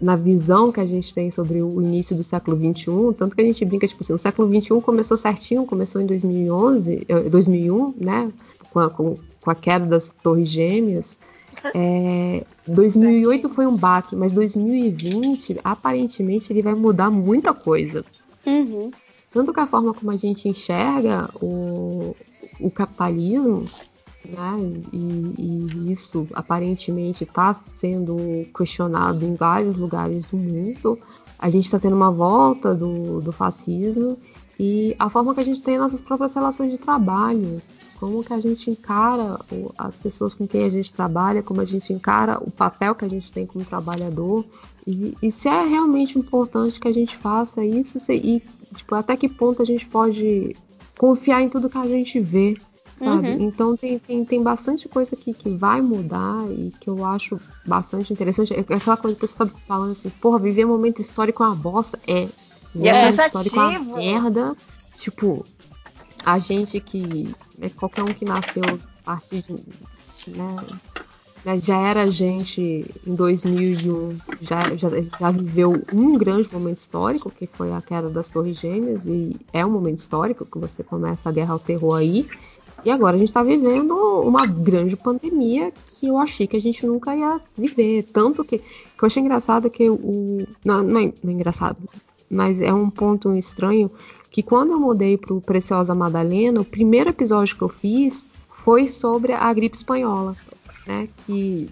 na 0.00 0.14
visão 0.14 0.70
que 0.70 0.78
a 0.78 0.86
gente 0.86 1.12
tem 1.12 1.32
sobre 1.32 1.60
o 1.60 1.82
início 1.82 2.14
do 2.14 2.22
século 2.22 2.56
XXI. 2.56 3.12
Tanto 3.18 3.34
que 3.34 3.42
a 3.42 3.44
gente 3.44 3.64
brinca, 3.64 3.88
tipo 3.88 4.04
assim, 4.04 4.12
o 4.12 4.18
século 4.18 4.48
XXI 4.48 4.80
começou 4.80 5.16
certinho, 5.16 5.66
começou 5.66 6.00
em 6.00 6.06
2011, 6.06 7.06
2001, 7.28 7.88
eh, 7.88 8.04
né? 8.04 8.32
Com 8.70 8.78
a, 8.78 8.88
com, 8.88 9.16
com 9.40 9.50
a 9.50 9.56
queda 9.56 9.84
das 9.84 10.14
Torres 10.22 10.48
Gêmeas. 10.48 11.18
É, 11.74 12.44
2008 12.66 13.48
foi 13.48 13.66
um 13.66 13.76
baque, 13.76 14.16
mas 14.16 14.32
2020, 14.32 15.60
aparentemente, 15.62 16.52
ele 16.52 16.60
vai 16.60 16.74
mudar 16.74 17.08
muita 17.08 17.54
coisa. 17.54 18.04
Uhum 18.44 18.90
tanto 19.32 19.52
com 19.52 19.60
a 19.60 19.66
forma 19.66 19.94
como 19.94 20.10
a 20.10 20.16
gente 20.16 20.48
enxerga 20.48 21.30
o, 21.40 22.14
o 22.60 22.70
capitalismo, 22.70 23.66
né, 24.24 24.56
e, 24.92 25.34
e 25.38 25.92
isso 25.92 26.28
aparentemente 26.32 27.24
está 27.24 27.54
sendo 27.74 28.16
questionado 28.56 29.24
em 29.24 29.34
vários 29.34 29.76
lugares 29.76 30.24
do 30.26 30.36
mundo. 30.36 30.98
A 31.38 31.50
gente 31.50 31.64
está 31.64 31.78
tendo 31.78 31.96
uma 31.96 32.10
volta 32.10 32.74
do, 32.74 33.20
do 33.20 33.32
fascismo 33.32 34.16
e 34.58 34.94
a 34.98 35.08
forma 35.08 35.34
que 35.34 35.40
a 35.40 35.44
gente 35.44 35.62
tem 35.62 35.78
nossas 35.78 36.00
próprias 36.00 36.34
relações 36.34 36.70
de 36.70 36.78
trabalho, 36.78 37.60
como 37.98 38.22
que 38.22 38.32
a 38.32 38.40
gente 38.40 38.70
encara 38.70 39.40
as 39.78 39.94
pessoas 39.96 40.34
com 40.34 40.46
quem 40.46 40.64
a 40.64 40.70
gente 40.70 40.92
trabalha, 40.92 41.42
como 41.42 41.60
a 41.60 41.64
gente 41.64 41.92
encara 41.92 42.38
o 42.40 42.50
papel 42.50 42.94
que 42.94 43.04
a 43.04 43.08
gente 43.08 43.32
tem 43.32 43.46
como 43.46 43.64
trabalhador 43.64 44.44
e, 44.86 45.16
e 45.22 45.30
se 45.30 45.48
é 45.48 45.64
realmente 45.64 46.18
importante 46.18 46.80
que 46.80 46.88
a 46.88 46.92
gente 46.92 47.16
faça 47.16 47.64
isso 47.64 47.98
e 48.12 48.42
tipo, 48.74 48.94
até 48.94 49.16
que 49.16 49.28
ponto 49.28 49.62
a 49.62 49.64
gente 49.64 49.86
pode 49.86 50.56
confiar 50.98 51.42
em 51.42 51.48
tudo 51.48 51.70
que 51.70 51.78
a 51.78 51.86
gente 51.86 52.18
vê, 52.20 52.56
sabe? 52.96 53.28
Uhum. 53.28 53.48
Então 53.48 53.76
tem, 53.76 53.98
tem, 53.98 54.24
tem 54.24 54.42
bastante 54.42 54.88
coisa 54.88 55.14
aqui 55.14 55.34
que 55.34 55.50
vai 55.50 55.80
mudar 55.80 56.46
e 56.50 56.72
que 56.80 56.88
eu 56.88 57.04
acho 57.04 57.40
bastante 57.66 58.12
interessante. 58.12 58.54
É 58.54 58.60
aquela 58.60 58.96
coisa 58.96 59.18
que 59.18 59.26
você 59.26 59.36
tá 59.36 59.46
falando 59.66 59.92
assim, 59.92 60.10
porra, 60.10 60.38
viver 60.38 60.64
momento 60.64 61.00
histórico 61.00 61.42
é 61.42 61.46
uma 61.46 61.56
bosta. 61.56 61.98
É. 62.06 62.28
E 62.74 62.88
é 62.88 63.10
histórico 63.10 63.60
é 63.60 63.78
uma 63.78 63.96
merda. 63.96 64.56
Tipo, 64.96 65.44
a 66.24 66.38
gente 66.38 66.80
que. 66.80 67.34
É, 67.60 67.68
qualquer 67.68 68.02
um 68.02 68.14
que 68.14 68.24
nasceu 68.24 68.62
a 68.64 69.04
partir 69.04 69.42
de. 69.42 69.52
Né, 69.52 70.56
né, 70.56 70.80
já 71.60 71.80
era 71.80 72.10
gente 72.10 72.86
em 73.06 73.14
2001, 73.14 74.16
já, 74.40 74.76
já, 74.76 74.88
já 75.18 75.30
viveu 75.30 75.82
um 75.92 76.16
grande 76.16 76.52
momento 76.52 76.78
histórico, 76.78 77.30
que 77.30 77.46
foi 77.46 77.72
a 77.72 77.82
queda 77.82 78.08
das 78.08 78.28
Torres 78.28 78.58
Gêmeas, 78.58 79.08
e 79.08 79.36
é 79.52 79.64
um 79.66 79.70
momento 79.70 79.98
histórico 79.98 80.46
que 80.46 80.58
você 80.58 80.84
começa 80.84 81.28
a 81.28 81.32
guerra 81.32 81.52
ao 81.52 81.58
terror 81.58 81.96
aí. 81.96 82.26
E 82.84 82.90
agora 82.90 83.16
a 83.16 83.18
gente 83.18 83.28
está 83.28 83.42
vivendo 83.42 83.94
uma 84.22 84.46
grande 84.46 84.96
pandemia 84.96 85.72
que 85.86 86.08
eu 86.08 86.18
achei 86.18 86.46
que 86.46 86.56
a 86.56 86.60
gente 86.60 86.84
nunca 86.86 87.14
ia 87.14 87.40
viver. 87.56 88.04
Tanto 88.06 88.44
que, 88.44 88.58
que 88.58 88.64
eu 89.00 89.06
achei 89.06 89.22
engraçado 89.22 89.70
que 89.70 89.88
o. 89.88 90.46
Não, 90.64 90.82
não 90.82 91.00
é, 91.00 91.12
não 91.22 91.30
é 91.30 91.34
engraçado, 91.34 91.78
mas 92.28 92.60
é 92.60 92.72
um 92.72 92.90
ponto 92.90 93.34
estranho 93.34 93.90
que 94.30 94.42
quando 94.42 94.72
eu 94.72 94.80
mudei 94.80 95.16
para 95.16 95.34
o 95.34 95.40
Preciosa 95.40 95.94
Madalena, 95.94 96.60
o 96.60 96.64
primeiro 96.64 97.10
episódio 97.10 97.56
que 97.56 97.62
eu 97.62 97.68
fiz 97.68 98.26
foi 98.48 98.88
sobre 98.88 99.32
a 99.32 99.52
gripe 99.52 99.76
espanhola, 99.76 100.34
né? 100.86 101.08
Que 101.26 101.68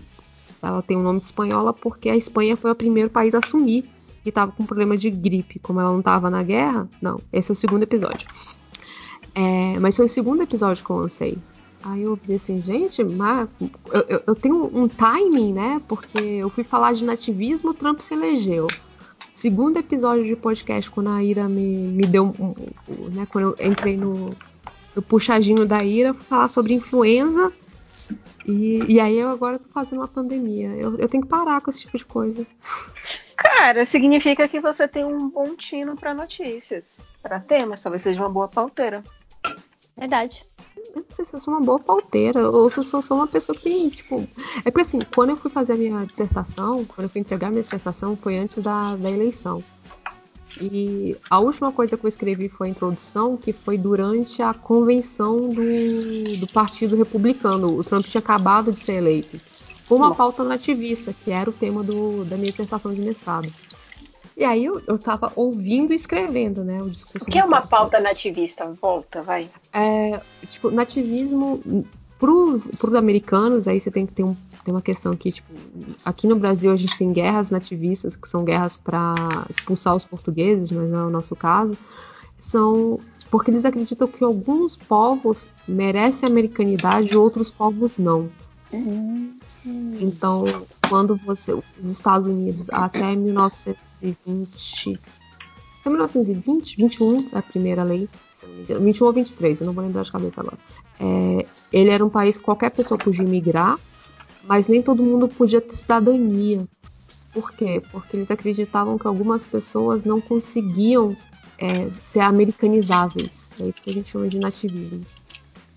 ela 0.62 0.82
tem 0.82 0.96
o 0.96 1.00
um 1.00 1.02
nome 1.02 1.20
de 1.20 1.26
espanhola 1.26 1.72
porque 1.72 2.08
a 2.08 2.16
Espanha 2.16 2.56
foi 2.56 2.70
o 2.70 2.74
primeiro 2.74 3.08
país 3.08 3.34
a 3.34 3.38
assumir 3.38 3.84
que 4.22 4.28
estava 4.28 4.52
com 4.52 4.66
problema 4.66 4.96
de 4.96 5.10
gripe. 5.10 5.58
Como 5.58 5.80
ela 5.80 5.90
não 5.90 6.00
estava 6.00 6.28
na 6.28 6.42
guerra, 6.42 6.88
não. 7.00 7.20
Esse 7.32 7.50
é 7.50 7.54
o 7.54 7.56
segundo 7.56 7.82
episódio. 7.82 8.28
É, 9.34 9.78
mas 9.78 9.96
foi 9.96 10.06
o 10.06 10.08
segundo 10.08 10.42
episódio 10.42 10.84
que 10.84 10.90
eu 10.90 10.96
lancei. 10.96 11.38
Aí 11.82 12.02
eu 12.02 12.18
vi 12.22 12.34
assim, 12.34 12.60
gente, 12.60 13.02
mas 13.02 13.48
eu, 13.60 14.00
eu, 14.06 14.22
eu, 14.26 14.34
tenho 14.34 14.70
um 14.74 14.86
timing, 14.86 15.54
né? 15.54 15.80
Porque 15.88 16.18
eu 16.18 16.50
fui 16.50 16.62
falar 16.62 16.92
de 16.92 17.04
nativismo, 17.04 17.70
o 17.70 17.74
Trump 17.74 18.00
se 18.00 18.12
elegeu. 18.12 18.68
Segundo 19.32 19.78
episódio 19.78 20.24
de 20.24 20.36
podcast, 20.36 20.90
quando 20.90 21.08
a 21.08 21.24
Ira 21.24 21.48
me, 21.48 21.74
me 21.88 22.06
deu. 22.06 22.34
Né, 23.12 23.26
quando 23.30 23.56
eu 23.58 23.66
entrei 23.66 23.96
no, 23.96 24.36
no 24.94 25.00
puxadinho 25.00 25.64
da 25.64 25.82
Ira, 25.82 26.12
fui 26.12 26.24
falar 26.24 26.48
sobre 26.48 26.74
influenza. 26.74 27.50
E, 28.46 28.94
e 28.94 29.00
aí 29.00 29.18
eu 29.18 29.28
agora 29.28 29.58
tô 29.58 29.68
fazendo 29.68 29.98
uma 29.98 30.08
pandemia. 30.08 30.68
Eu, 30.68 30.98
eu 30.98 31.08
tenho 31.08 31.22
que 31.22 31.28
parar 31.28 31.60
com 31.60 31.70
esse 31.70 31.80
tipo 31.80 31.96
de 31.96 32.04
coisa. 32.04 32.46
Cara, 33.36 33.84
significa 33.84 34.48
que 34.48 34.60
você 34.60 34.86
tem 34.86 35.04
um 35.04 35.28
bom 35.28 35.54
tino 35.54 35.96
para 35.96 36.14
notícias, 36.14 37.00
para 37.22 37.40
temas. 37.40 37.82
Talvez 37.82 38.02
seja 38.02 38.20
uma 38.20 38.28
boa 38.28 38.48
pauteira. 38.48 39.02
Verdade. 39.96 40.46
Eu 40.94 41.02
não 41.02 41.04
sei 41.10 41.24
se 41.24 41.34
eu 41.34 41.40
sou 41.40 41.54
uma 41.54 41.60
boa 41.60 41.78
pauteira 41.78 42.50
ou 42.50 42.68
se 42.68 42.78
eu 42.78 42.84
sou, 42.84 43.00
sou 43.00 43.16
uma 43.16 43.26
pessoa 43.26 43.56
que 43.56 43.64
tem, 43.64 43.88
tipo. 43.88 44.26
É 44.64 44.70
porque 44.70 44.80
assim, 44.80 44.98
quando 45.14 45.30
eu 45.30 45.36
fui 45.36 45.50
fazer 45.50 45.74
a 45.74 45.76
minha 45.76 46.04
dissertação, 46.04 46.84
quando 46.84 47.04
eu 47.04 47.08
fui 47.08 47.20
entregar 47.20 47.48
a 47.48 47.50
minha 47.50 47.62
dissertação, 47.62 48.16
foi 48.16 48.38
antes 48.38 48.62
da, 48.62 48.96
da 48.96 49.10
eleição. 49.10 49.62
E 50.60 51.16
a 51.28 51.38
última 51.38 51.70
coisa 51.70 51.96
que 51.96 52.04
eu 52.04 52.08
escrevi 52.08 52.48
foi 52.48 52.68
a 52.68 52.70
introdução, 52.70 53.36
que 53.36 53.52
foi 53.52 53.76
durante 53.76 54.42
a 54.42 54.54
convenção 54.54 55.36
do, 55.48 56.36
do 56.38 56.46
Partido 56.46 56.96
Republicano. 56.96 57.78
O 57.78 57.84
Trump 57.84 58.06
tinha 58.06 58.20
acabado 58.20 58.72
de 58.72 58.80
ser 58.80 58.94
eleito. 58.94 59.40
Com 59.88 59.96
uma 59.96 60.14
pauta 60.14 60.44
nativista, 60.44 61.12
que 61.12 61.32
era 61.32 61.50
o 61.50 61.52
tema 61.52 61.82
do, 61.82 62.24
da 62.24 62.36
minha 62.36 62.50
dissertação 62.50 62.94
de 62.94 63.00
mestrado. 63.00 63.52
E 64.36 64.44
aí 64.44 64.64
eu, 64.64 64.80
eu 64.86 64.98
tava 64.98 65.32
ouvindo 65.36 65.92
e 65.92 65.96
escrevendo, 65.96 66.64
né? 66.64 66.82
O 66.82 66.86
discurso. 66.86 67.28
O 67.28 67.30
que 67.30 67.38
é 67.38 67.44
uma 67.44 67.60
pauta 67.60 68.00
nativista? 68.00 68.72
Volta, 68.80 69.20
vai. 69.20 69.50
É, 69.72 70.20
tipo, 70.46 70.70
nativismo 70.70 71.84
pros, 72.18 72.66
pros 72.78 72.94
americanos, 72.94 73.66
aí 73.66 73.80
você 73.80 73.90
tem 73.90 74.06
que 74.06 74.12
ter 74.12 74.22
um 74.22 74.36
tem 74.64 74.74
uma 74.74 74.82
questão 74.82 75.16
que, 75.16 75.32
tipo, 75.32 75.52
aqui 76.04 76.26
no 76.26 76.36
Brasil 76.36 76.72
a 76.72 76.76
gente 76.76 76.96
tem 76.96 77.12
guerras 77.12 77.50
nativistas, 77.50 78.16
que 78.16 78.28
são 78.28 78.44
guerras 78.44 78.76
para 78.76 79.14
expulsar 79.48 79.96
os 79.96 80.04
portugueses, 80.04 80.70
mas 80.70 80.90
não 80.90 81.00
é 81.00 81.06
o 81.06 81.10
nosso 81.10 81.34
caso. 81.34 81.76
São 82.38 82.98
porque 83.30 83.50
eles 83.50 83.64
acreditam 83.64 84.08
que 84.08 84.24
alguns 84.24 84.76
povos 84.76 85.48
merecem 85.66 86.28
americanidade 86.28 87.12
e 87.12 87.16
outros 87.16 87.50
povos 87.50 87.96
não. 87.96 88.28
Uhum. 88.72 89.38
Então, 90.00 90.44
quando 90.88 91.16
você. 91.16 91.52
Os 91.52 91.76
Estados 91.78 92.26
Unidos, 92.26 92.68
até 92.70 93.14
1920. 93.14 95.00
Até 95.80 95.90
1920, 95.90 96.76
21 96.76 97.16
é 97.32 97.38
a 97.38 97.42
primeira 97.42 97.84
lei. 97.84 98.08
21 98.68 99.06
ou 99.06 99.12
23, 99.12 99.60
eu 99.60 99.66
não 99.66 99.74
vou 99.74 99.84
lembrar 99.84 100.02
de 100.02 100.10
cabeça 100.10 100.40
agora. 100.40 100.58
É, 100.98 101.46
ele 101.72 101.90
era 101.90 102.04
um 102.04 102.08
país 102.08 102.36
que 102.38 102.42
qualquer 102.42 102.70
pessoa 102.70 102.98
podia 102.98 103.22
imigrar, 103.24 103.78
mas 104.44 104.68
nem 104.68 104.82
todo 104.82 105.02
mundo 105.02 105.28
podia 105.28 105.60
ter 105.60 105.76
cidadania. 105.76 106.66
Por 107.32 107.52
quê? 107.52 107.82
Porque 107.92 108.16
eles 108.16 108.30
acreditavam 108.30 108.98
que 108.98 109.06
algumas 109.06 109.46
pessoas 109.46 110.04
não 110.04 110.20
conseguiam 110.20 111.16
é, 111.58 111.90
ser 112.00 112.20
americanizáveis. 112.20 113.48
É 113.60 113.64
isso 113.64 113.82
que 113.82 113.90
a 113.90 113.92
gente 113.92 114.10
chama 114.10 114.28
de 114.28 114.38
nativismo. 114.38 115.06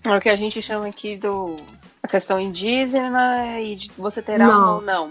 É 0.02 0.16
o 0.16 0.20
que 0.20 0.28
a 0.28 0.36
gente 0.36 0.60
chama 0.60 0.86
aqui 0.86 1.16
do 1.16 1.56
a 2.02 2.08
questão 2.08 2.38
indígena 2.38 3.60
e 3.60 3.76
de 3.76 3.90
você 3.96 4.20
ter 4.20 4.40
algo 4.40 4.74
ou 4.74 4.82
não. 4.82 5.10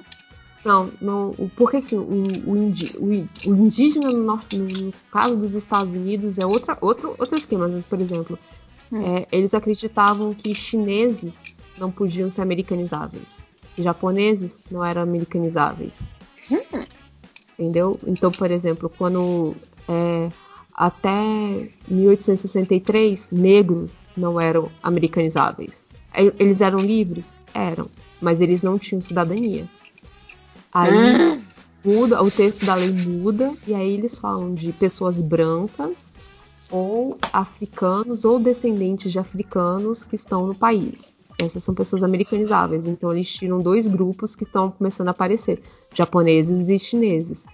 Não, 0.64 0.90
não, 1.02 1.36
porque 1.58 1.78
assim, 1.78 1.98
o, 1.98 2.24
o, 2.46 2.56
indi, 2.56 2.96
o, 2.98 3.50
o 3.50 3.56
indígena 3.56 4.10
no, 4.10 4.24
norte, 4.24 4.58
no, 4.58 4.66
no, 4.66 4.94
caso 5.12 5.36
dos 5.36 5.56
Estados 5.56 5.92
Unidos 5.92 6.38
é 6.38 6.46
outra, 6.46 6.78
outro, 6.80 7.16
outro 7.20 7.38
esquema. 7.38 7.68
Mas, 7.68 7.86
por 7.86 8.00
exemplo, 8.00 8.40
hum. 8.92 9.02
é, 9.02 9.26
eles 9.32 9.54
acreditavam 9.54 10.34
que 10.34 10.56
chineses 10.56 11.34
não 11.78 11.92
podiam 11.92 12.32
ser 12.32 12.42
americanizáveis. 12.42 13.43
Japoneses 13.78 14.58
não 14.70 14.84
eram 14.84 15.02
americanizáveis. 15.02 16.10
Hum. 16.52 16.82
Entendeu? 17.58 18.00
Então, 18.06 18.32
por 18.32 18.50
exemplo, 18.52 18.92
quando 18.98 19.56
é, 19.88 20.30
até 20.74 21.22
1863 21.88 23.30
negros 23.32 23.98
não 24.18 24.40
eram 24.40 24.72
americanizáveis. 24.82 25.86
Eles 26.40 26.62
eram 26.62 26.80
livres? 26.80 27.36
Eram, 27.54 27.88
mas 28.22 28.42
eles 28.42 28.62
não 28.64 28.78
tinham 28.78 29.02
cidadania. 29.02 29.68
Aí 30.72 30.92
hum. 30.92 31.42
muda, 31.84 32.24
o 32.24 32.32
texto 32.32 32.66
da 32.66 32.76
lei 32.76 32.92
muda 32.92 33.54
e 33.68 33.74
aí 33.74 33.94
eles 33.94 34.16
falam 34.16 34.54
de 34.54 34.72
pessoas 34.74 35.22
brancas 35.22 36.14
ou 36.72 37.18
africanos 37.32 38.26
ou 38.26 38.40
descendentes 38.40 39.12
de 39.12 39.20
africanos 39.20 40.04
que 40.04 40.16
estão 40.16 40.48
no 40.48 40.56
país. 40.56 41.13
Essas 41.46 41.64
são 41.64 41.74
pessoas 41.74 42.04
americanizáveis, 42.04 42.88
então 42.88 43.12
eles 43.12 43.32
tiram 43.32 43.60
dois 43.60 43.88
grupos 43.88 44.36
que 44.36 44.44
estão 44.44 44.72
começando 44.72 45.08
a 45.10 45.12
aparecer: 45.12 45.62
japoneses 45.94 46.70
e 46.70 46.80
chineses. 46.80 47.46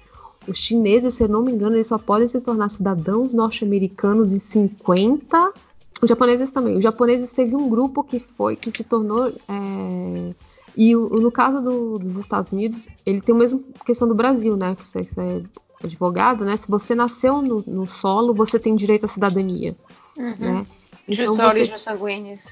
Os 0.48 0.57
chineses, 0.57 1.14
se 1.16 1.24
eu 1.24 1.28
não 1.28 1.44
me 1.44 1.52
engano, 1.52 1.76
eles 1.76 1.88
só 1.88 1.98
podem 1.98 2.28
se 2.28 2.40
tornar 2.41 2.70
cidadãos 2.70 3.34
norte-americanos 3.34 4.32
em 4.32 4.40
50 4.40 5.53
os 6.02 6.07
japoneses 6.07 6.52
também. 6.52 6.78
Os 6.78 6.84
japoneses 6.84 7.32
teve 7.32 7.56
um 7.56 7.70
grupo 7.70 8.03
que 8.03 8.20
foi, 8.20 8.56
que 8.56 8.72
se 8.72 8.84
tornou. 8.84 9.28
É, 9.28 10.34
e 10.78 10.95
no 10.95 11.32
caso 11.32 11.61
do, 11.61 11.99
dos 11.99 12.16
Estados 12.16 12.52
Unidos, 12.52 12.88
ele 13.06 13.22
tem 13.22 13.36
a 13.36 13.38
mesma 13.38 13.60
questão 13.86 14.07
do 14.07 14.16
Brasil, 14.16 14.56
né? 14.56 14.78
Você, 14.80 15.03
você 15.03 15.20
é 15.20 15.41
advogado, 15.84 16.45
né? 16.45 16.56
Se 16.56 16.70
você 16.70 16.95
nasceu 16.95 17.41
no, 17.41 17.64
no 17.68 17.86
solo, 17.86 18.34
você 18.34 18.57
tem 18.57 18.76
direito 18.76 19.06
à 19.06 19.10
cidadania. 19.10 19.76
Uhum. 20.18 20.34
Né? 20.40 20.66
Então, 21.07 21.26
Jussolis 21.26 21.53
você... 21.53 21.61
e 21.61 21.66
Jussanguíneos. 21.66 22.44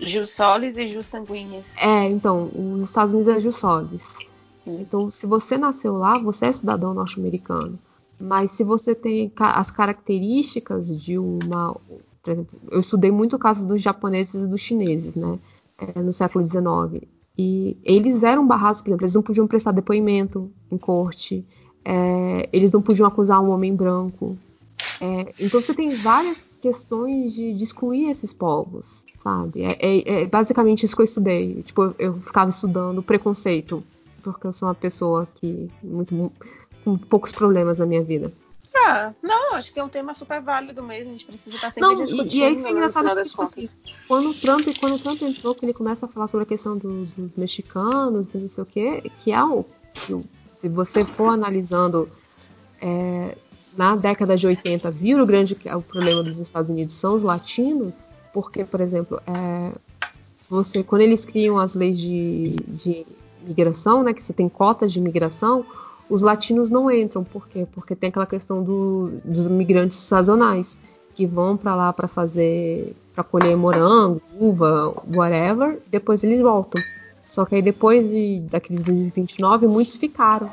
Oi? 0.00 0.06
Jussolis 0.06 0.76
e 0.76 0.88
Jussanguíneos. 0.88 1.64
É, 1.76 2.08
então, 2.08 2.50
os 2.54 2.88
Estados 2.88 3.14
Unidos 3.14 3.34
é 3.34 3.40
Jussolis. 3.40 4.16
Uhum. 4.66 4.80
Então, 4.80 5.10
se 5.10 5.26
você 5.26 5.56
nasceu 5.58 5.96
lá, 5.96 6.18
você 6.18 6.46
é 6.46 6.52
cidadão 6.52 6.94
norte-americano. 6.94 7.78
Mas 8.20 8.50
se 8.50 8.64
você 8.64 8.94
tem 8.94 9.32
as 9.38 9.70
características 9.70 11.00
de 11.00 11.18
uma 11.18 11.76
por 12.28 12.32
exemplo, 12.32 12.60
eu 12.70 12.80
estudei 12.80 13.10
muito 13.10 13.36
o 13.36 13.38
caso 13.38 13.66
dos 13.66 13.80
japoneses 13.80 14.42
e 14.42 14.46
dos 14.46 14.60
chineses, 14.60 15.16
né? 15.16 15.38
É, 15.78 16.00
no 16.00 16.12
século 16.12 16.46
XIX. 16.46 17.08
E 17.36 17.76
eles 17.84 18.22
eram 18.22 18.46
barrados, 18.46 18.82
por 18.82 18.88
exemplo, 18.88 19.04
eles 19.04 19.14
não 19.14 19.22
podiam 19.22 19.46
prestar 19.46 19.72
depoimento 19.72 20.50
em 20.70 20.76
corte, 20.76 21.46
é, 21.84 22.48
eles 22.52 22.72
não 22.72 22.82
podiam 22.82 23.06
acusar 23.06 23.40
um 23.40 23.50
homem 23.50 23.74
branco. 23.74 24.36
É, 25.00 25.32
então 25.40 25.62
você 25.62 25.72
tem 25.72 25.96
várias 25.96 26.44
questões 26.60 27.32
de, 27.32 27.54
de 27.54 27.64
excluir 27.64 28.08
esses 28.08 28.32
povos, 28.32 29.04
sabe? 29.22 29.62
É, 29.62 29.78
é, 29.80 30.22
é, 30.22 30.26
basicamente 30.26 30.84
isso 30.84 30.94
que 30.94 31.02
eu 31.02 31.04
estudei. 31.04 31.62
Tipo, 31.62 31.94
eu, 31.98 32.14
ficava 32.14 32.50
estudando 32.50 33.02
preconceito, 33.02 33.82
porque 34.22 34.46
eu 34.46 34.52
sou 34.52 34.68
uma 34.68 34.74
pessoa 34.74 35.28
que 35.36 35.70
muito 35.82 36.32
com 36.84 36.96
poucos 36.96 37.32
problemas 37.32 37.78
na 37.78 37.86
minha 37.86 38.02
vida. 38.02 38.32
Ah, 38.76 39.12
não, 39.22 39.54
acho 39.54 39.72
que 39.72 39.80
é 39.80 39.84
um 39.84 39.88
tema 39.88 40.12
super 40.14 40.40
válido 40.40 40.82
mesmo. 40.82 41.10
A 41.10 41.12
gente 41.12 41.24
precisa 41.24 41.56
estar 41.56 41.70
sempre 41.72 41.88
não, 41.88 41.94
discutindo. 41.94 42.34
E, 42.34 42.38
e 42.38 42.44
aí 42.44 42.60
foi 42.60 42.70
engraçado 42.70 43.14
que, 43.14 43.22
tipo 43.22 43.42
assim, 43.42 43.68
quando 44.06 44.30
o 44.30 44.34
Trump, 44.34 44.66
quando 44.78 44.94
o 44.94 44.98
Trump 44.98 45.22
entrou, 45.22 45.54
que 45.54 45.64
ele 45.64 45.74
começa 45.74 46.06
a 46.06 46.08
falar 46.08 46.28
sobre 46.28 46.44
a 46.44 46.46
questão 46.46 46.76
dos, 46.76 47.12
dos 47.14 47.34
mexicanos, 47.36 48.26
não 48.32 48.48
sei 48.50 48.62
o 48.62 48.66
quê, 48.66 49.10
que 49.20 49.32
é 49.32 49.42
um. 49.42 49.64
Se 50.60 50.68
você 50.68 51.04
for 51.04 51.28
analisando 51.28 52.08
é, 52.80 53.36
na 53.76 53.96
década 53.96 54.36
de 54.36 54.46
80, 54.46 54.90
viu 54.90 55.22
o 55.22 55.26
grande 55.26 55.56
o 55.76 55.82
problema 55.82 56.22
dos 56.22 56.38
Estados 56.38 56.70
Unidos 56.70 56.94
são 56.94 57.14
os 57.14 57.22
latinos, 57.22 57.94
porque, 58.32 58.64
por 58.64 58.80
exemplo, 58.80 59.20
é, 59.26 59.72
você 60.48 60.82
quando 60.82 61.02
eles 61.02 61.24
criam 61.24 61.58
as 61.58 61.74
leis 61.74 61.98
de, 61.98 62.56
de 62.66 63.06
migração, 63.42 64.02
né, 64.02 64.12
que 64.12 64.22
você 64.22 64.32
tem 64.32 64.48
cotas 64.48 64.92
de 64.92 64.98
imigração, 64.98 65.64
os 66.08 66.22
latinos 66.22 66.70
não 66.70 66.90
entram. 66.90 67.22
Por 67.22 67.48
quê? 67.48 67.66
Porque 67.72 67.94
tem 67.94 68.08
aquela 68.08 68.26
questão 68.26 68.62
do, 68.62 69.12
dos 69.24 69.46
imigrantes 69.46 69.98
sazonais 69.98 70.80
que 71.14 71.26
vão 71.26 71.56
para 71.56 71.74
lá 71.74 71.92
para 71.92 72.06
fazer, 72.06 72.94
para 73.14 73.24
colher 73.24 73.56
morango, 73.56 74.22
uva, 74.38 74.94
whatever, 75.14 75.80
e 75.86 75.90
depois 75.90 76.22
eles 76.22 76.40
voltam. 76.40 76.82
Só 77.26 77.44
que 77.44 77.56
aí 77.56 77.62
depois 77.62 78.08
de, 78.08 78.40
da 78.50 78.60
crise 78.60 78.82
de 78.82 79.10
29, 79.10 79.66
muitos 79.66 79.96
ficaram. 79.96 80.48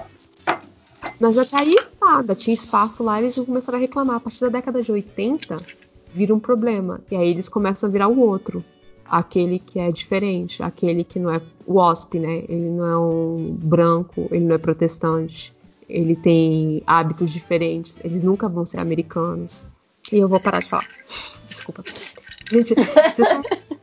Mas 1.19 1.37
até 1.37 1.57
aí, 1.57 1.75
nada, 2.01 2.35
tinha 2.35 2.53
espaço 2.53 3.03
lá 3.03 3.21
e 3.21 3.25
eles 3.25 3.35
começaram 3.35 3.77
a 3.77 3.81
reclamar. 3.81 4.17
A 4.17 4.19
partir 4.19 4.41
da 4.41 4.49
década 4.49 4.81
de 4.81 4.91
80, 4.91 5.57
vira 6.13 6.33
um 6.33 6.39
problema. 6.39 7.01
E 7.09 7.15
aí 7.15 7.29
eles 7.29 7.49
começam 7.49 7.89
a 7.89 7.91
virar 7.91 8.07
o 8.07 8.19
outro. 8.19 8.63
Aquele 9.05 9.59
que 9.59 9.79
é 9.79 9.91
diferente, 9.91 10.63
aquele 10.63 11.03
que 11.03 11.19
não 11.19 11.29
é 11.29 11.41
o 11.65 11.75
WASP, 11.75 12.19
né? 12.19 12.43
Ele 12.49 12.69
não 12.69 12.85
é 12.85 12.97
um 12.97 13.57
branco, 13.61 14.27
ele 14.31 14.45
não 14.45 14.55
é 14.55 14.57
protestante, 14.57 15.53
ele 15.87 16.15
tem 16.15 16.81
hábitos 16.87 17.31
diferentes, 17.31 17.97
eles 18.03 18.23
nunca 18.23 18.49
vão 18.49 18.65
ser 18.65 18.79
americanos. 18.79 19.67
E 20.11 20.17
eu 20.17 20.27
vou 20.27 20.39
parar 20.39 20.59
de 20.59 20.69
falar. 20.69 20.87
Desculpa. 21.47 21.83
Gente, 22.51 22.73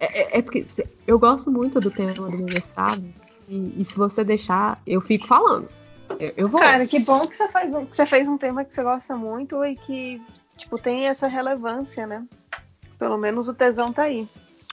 é, 0.01 0.39
é, 0.39 0.43
porque 0.43 0.65
eu 1.07 1.19
gosto 1.19 1.51
muito 1.51 1.81
do 1.81 1.91
tema 1.91 2.13
do 2.13 2.31
meu 2.31 2.47
mestrado. 2.47 3.05
E, 3.49 3.75
e, 3.77 3.85
se 3.85 3.97
você 3.97 4.23
deixar, 4.25 4.81
eu 4.87 5.01
fico 5.01 5.27
falando. 5.27 5.69
Eu, 6.19 6.33
eu 6.37 6.49
vou. 6.49 6.61
Cara, 6.61 6.87
que 6.87 7.01
bom 7.01 7.27
que 7.27 7.37
você, 7.37 7.49
faz 7.49 7.75
um, 7.75 7.87
que 7.87 7.97
você 7.97 8.07
fez 8.07 8.29
um 8.29 8.39
tema 8.39 8.65
que 8.65 8.75
você 8.75 8.83
gosta 8.83 9.17
muito 9.17 9.65
e 9.65 9.77
que 9.77 10.21
tipo, 10.57 10.79
tem 10.79 11.07
essa 11.07 11.27
relevância, 11.27 12.07
né? 12.07 12.25
Pelo 12.99 13.19
menos 13.19 13.49
o 13.49 13.55
tesão 13.55 13.93
tá 13.93 14.05
aí. 14.05 14.27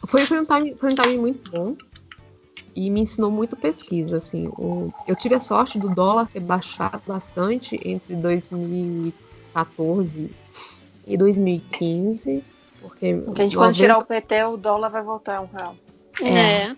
Foi, 0.07 0.21
foi, 0.21 0.39
um, 0.39 0.45
time, 0.45 0.75
foi 0.75 0.91
um 0.91 0.95
time 0.95 1.17
muito 1.17 1.51
bom 1.51 1.75
e 2.75 2.89
me 2.89 3.01
ensinou 3.01 3.29
muito 3.31 3.55
pesquisa, 3.55 4.17
assim. 4.17 4.47
O, 4.49 4.93
eu 5.07 5.15
tive 5.15 5.35
a 5.35 5.39
sorte 5.39 5.79
do 5.79 5.89
dólar 5.89 6.27
ter 6.27 6.39
baixado 6.39 7.01
bastante 7.05 7.79
entre 7.83 8.15
2014 8.15 10.31
e 11.05 11.17
2015, 11.17 12.43
porque... 12.81 13.13
Porque 13.25 13.41
a 13.41 13.45
gente, 13.45 13.57
quando 13.57 13.75
tirar 13.75 13.97
o 13.97 14.05
PT, 14.05 14.43
o 14.45 14.55
dólar 14.57 14.89
vai 14.89 15.01
voltar 15.01 15.37
a 15.37 15.41
um 15.41 15.47
real. 15.47 15.75
É. 16.21 16.29
é. 16.29 16.75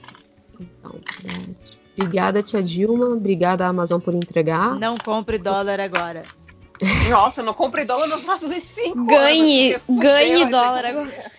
Então, 0.59 0.99
é. 1.25 1.80
Obrigada, 1.97 2.41
tia 2.41 2.63
Dilma. 2.63 3.07
Obrigada, 3.07 3.67
Amazon, 3.67 3.99
por 3.99 4.13
entregar. 4.13 4.75
Não 4.75 4.95
compre 4.97 5.37
dólar 5.37 5.79
agora. 5.79 6.23
Nossa, 7.09 7.43
não 7.43 7.53
compre 7.53 7.85
dólar 7.85 8.07
nos 8.07 8.23
próximos 8.23 8.63
cinco 8.63 9.05
ganhe, 9.05 9.73
anos. 9.73 10.01
Ganhe 10.01 10.45
dólar 10.45 10.85
agora. 10.85 11.31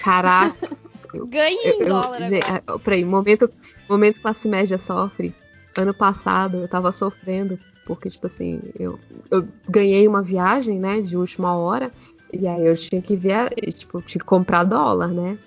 Caraca. 0.00 0.68
ganhe 1.28 1.56
em 1.56 1.80
eu, 1.82 1.88
dólar 1.88 2.20
eu, 2.20 2.38
agora. 2.38 2.62
Ah, 2.66 2.78
peraí, 2.78 3.04
momento, 3.04 3.50
momento 3.88 4.20
classe 4.20 4.48
média 4.48 4.76
sofre. 4.76 5.34
Ano 5.76 5.94
passado 5.94 6.58
eu 6.58 6.68
tava 6.68 6.92
sofrendo, 6.92 7.58
porque, 7.86 8.10
tipo 8.10 8.26
assim, 8.26 8.60
eu, 8.78 8.98
eu 9.30 9.46
ganhei 9.68 10.06
uma 10.06 10.22
viagem, 10.22 10.78
né, 10.78 11.00
de 11.00 11.16
última 11.16 11.56
hora, 11.56 11.92
e 12.32 12.46
aí 12.46 12.66
eu 12.66 12.74
tinha 12.74 13.00
que 13.00 13.14
ver, 13.14 13.54
tipo, 13.72 14.02
tinha 14.02 14.20
que 14.20 14.26
comprar 14.26 14.64
dólar, 14.64 15.08
né? 15.08 15.38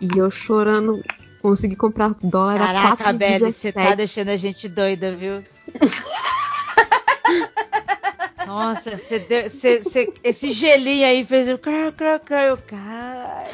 E 0.00 0.18
eu 0.18 0.30
chorando, 0.30 1.02
consegui 1.44 1.76
comprar 1.76 2.14
dólar 2.22 2.56
Caraca, 2.56 3.10
a 3.10 3.12
4,17. 3.12 3.52
você 3.52 3.70
tá 3.70 3.94
deixando 3.94 4.30
a 4.30 4.36
gente 4.36 4.66
doida, 4.66 5.14
viu? 5.14 5.44
Nossa, 8.46 8.96
cê 8.96 9.18
deu, 9.18 9.46
cê, 9.50 9.82
cê, 9.82 10.10
esse 10.22 10.52
gelinho 10.52 11.06
aí 11.06 11.22
fez 11.22 11.46
o 11.50 11.58
cra, 11.58 11.92
cra, 11.92 12.18
cra, 12.18 12.44
eu 12.44 12.56
cai. 12.56 13.44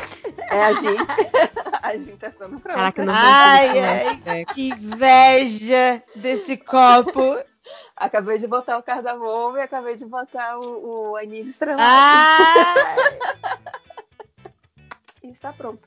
É 0.51 0.67
a 0.67 0.73
gente. 0.73 1.03
A 1.83 1.97
gente 1.97 2.19
tá 2.19 2.31
ficando 2.31 2.61
pronta. 2.61 2.79
Caraca, 2.79 3.05
não 3.05 3.12
ai, 3.12 3.81
ai, 3.81 4.23
ai, 4.27 4.45
que 4.45 4.69
inveja 4.69 6.01
desse 6.15 6.57
copo. 6.57 7.37
Acabei 7.97 8.39
de 8.39 8.47
botar 8.47 8.79
o 8.79 8.83
cardamomo 8.83 9.57
e 9.57 9.62
acabei 9.62 9.97
de 9.97 10.05
botar 10.05 10.59
o, 10.59 11.11
o 11.11 11.17
anis 11.17 11.49
estrelado. 11.49 11.83
Ah! 11.83 12.95
e 15.25 15.31
está 15.31 15.53
pronto. 15.53 15.81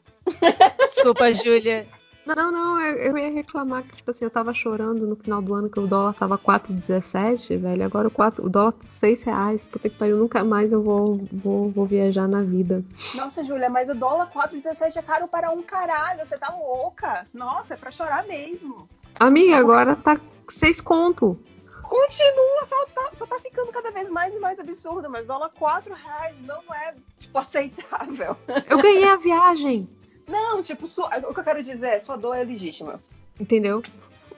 Desculpa, 0.88 1.34
Júlia. 1.34 1.88
Não, 2.26 2.52
não, 2.54 2.80
eu, 2.80 2.96
eu, 2.98 3.18
ia 3.18 3.30
reclamar 3.32 3.84
que, 3.84 3.98
tipo 3.98 4.10
assim, 4.10 4.24
eu 4.24 4.32
tava 4.32 4.54
chorando 4.54 5.06
no 5.06 5.16
final 5.16 5.42
do 5.42 5.54
ano 5.54 5.70
que 5.70 5.80
o 5.80 5.86
dólar 5.86 6.14
tava 6.14 6.38
4,17, 6.38 7.58
velho. 7.58 7.86
Agora 7.86 8.08
o, 8.08 8.12
4, 8.12 8.46
o 8.46 8.50
dólar 8.50 8.72
tá 8.72 8.88
6 8.88 9.24
reais. 9.24 9.66
Puta 9.66 9.90
que 9.90 9.98
pariu, 9.98 10.18
nunca 10.18 10.42
mais 10.42 10.72
eu 10.72 10.82
vou, 10.82 11.18
vou, 11.34 11.70
vou 11.70 11.86
viajar 11.86 12.28
na 12.28 12.42
vida. 12.42 12.82
Nossa, 13.14 13.44
Júlia, 13.44 13.70
mas 13.70 13.90
o 13.90 13.96
dólar 13.96 14.32
4,17 14.32 14.96
é 14.96 15.02
caro 15.02 15.28
para 15.28 15.52
um 15.52 15.62
caralho. 15.62 16.26
Você 16.26 16.38
tá 16.38 16.50
louca? 16.56 17.28
Nossa, 17.34 17.74
é 17.74 17.78
pra 17.78 17.92
chorar 17.92 18.26
mesmo. 18.26 18.88
Amiga, 19.20 19.58
agora 19.58 19.94
tá 19.94 20.18
6 20.48 20.80
conto. 20.80 21.38
Continua, 21.82 22.66
só 22.66 22.86
tá, 22.86 23.12
só 23.18 23.26
tá 23.26 23.38
ficando 23.42 23.70
cada 23.74 23.92
vez 23.92 24.10
mais 24.10 24.34
e 24.34 24.40
mais 24.40 24.58
absurdo, 24.58 25.10
mas 25.10 25.28
dólar 25.28 25.52
4 25.60 25.94
reais 25.94 26.38
não 26.42 26.64
é, 26.74 26.96
tipo, 27.20 27.38
aceitável. 27.38 28.38
Eu 28.70 28.82
ganhei 28.82 29.10
a 29.10 29.18
viagem. 29.18 29.90
Não, 30.28 30.62
tipo, 30.62 30.88
sua, 30.88 31.08
o 31.20 31.34
que 31.34 31.40
eu 31.40 31.44
quero 31.44 31.64
dizer 31.64 31.88
é, 31.88 32.00
sua 32.00 32.16
dor 32.16 32.36
é 32.36 32.44
legítima. 32.44 33.02
Entendeu? 33.40 33.82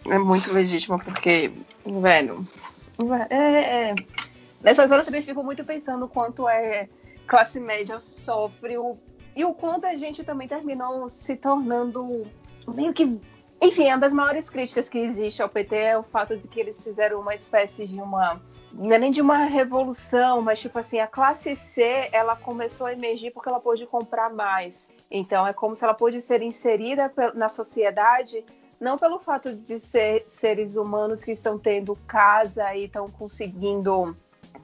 É 0.07 0.18
muito 0.18 0.52
legítima, 0.52 0.99
porque, 0.99 1.52
velho. 1.86 2.48
É, 3.30 3.36
é. 3.90 3.95
Nessas 4.62 4.90
horas 4.91 5.06
eu 5.06 5.12
também 5.12 5.22
fico 5.22 5.44
muito 5.44 5.64
pensando 5.64 6.06
o 6.06 6.10
quanto 6.10 6.48
é 6.48 6.88
classe 7.28 7.60
média 7.60 7.99
sofre 7.99 8.78
o, 8.78 8.98
e 9.36 9.44
o 9.44 9.53
quanto 9.53 9.86
a 9.86 9.95
gente 9.95 10.24
também 10.24 10.48
terminou 10.48 11.10
se 11.10 11.36
tornando 11.36 12.26
meio 12.68 12.94
que. 12.94 13.20
Enfim, 13.62 13.88
uma 13.88 13.98
das 13.98 14.14
maiores 14.14 14.49
críticas 14.49 14.88
que 14.88 14.98
existe 14.98 15.41
ao 15.41 15.49
PT 15.49 15.76
é 15.76 15.98
o 15.98 16.03
fato 16.03 16.38
de 16.38 16.48
que 16.48 16.60
eles 16.60 16.82
fizeram 16.84 17.20
uma 17.20 17.36
espécie 17.36 17.86
de 17.86 17.99
uma. 17.99 18.41
Não 18.72 18.91
é 18.91 18.99
nem 18.99 19.12
de 19.12 19.22
uma 19.22 19.45
revolução, 19.45 20.41
mas 20.41 20.60
tipo 20.60 20.78
assim, 20.78 20.99
a 20.99 21.07
classe 21.07 21.56
C 21.56 22.10
ela 22.12 22.36
começou 22.36 22.88
a 22.88 22.94
emergir 22.94 23.32
porque 23.32 23.49
ela 23.49 23.60
pôde 23.60 23.86
comprar 23.86 24.30
mais. 24.30 24.90
Então, 25.10 25.45
é 25.45 25.53
como 25.53 25.76
se 25.76 25.84
ela 25.84 25.94
pôde 25.94 26.22
ser 26.22 26.41
inserida 26.41 27.11
na 27.34 27.49
sociedade, 27.49 28.44
não 28.80 28.98
pelo 28.98 29.19
fato 29.19 29.53
de 29.56 29.80
ser 29.80 30.26
seres 30.27 30.76
humanos 30.76 31.23
que 31.23 31.32
estão 31.32 31.57
tendo 31.57 31.95
casa 32.07 32.76
e 32.76 32.86
estão 32.86 33.10
conseguindo 33.10 34.15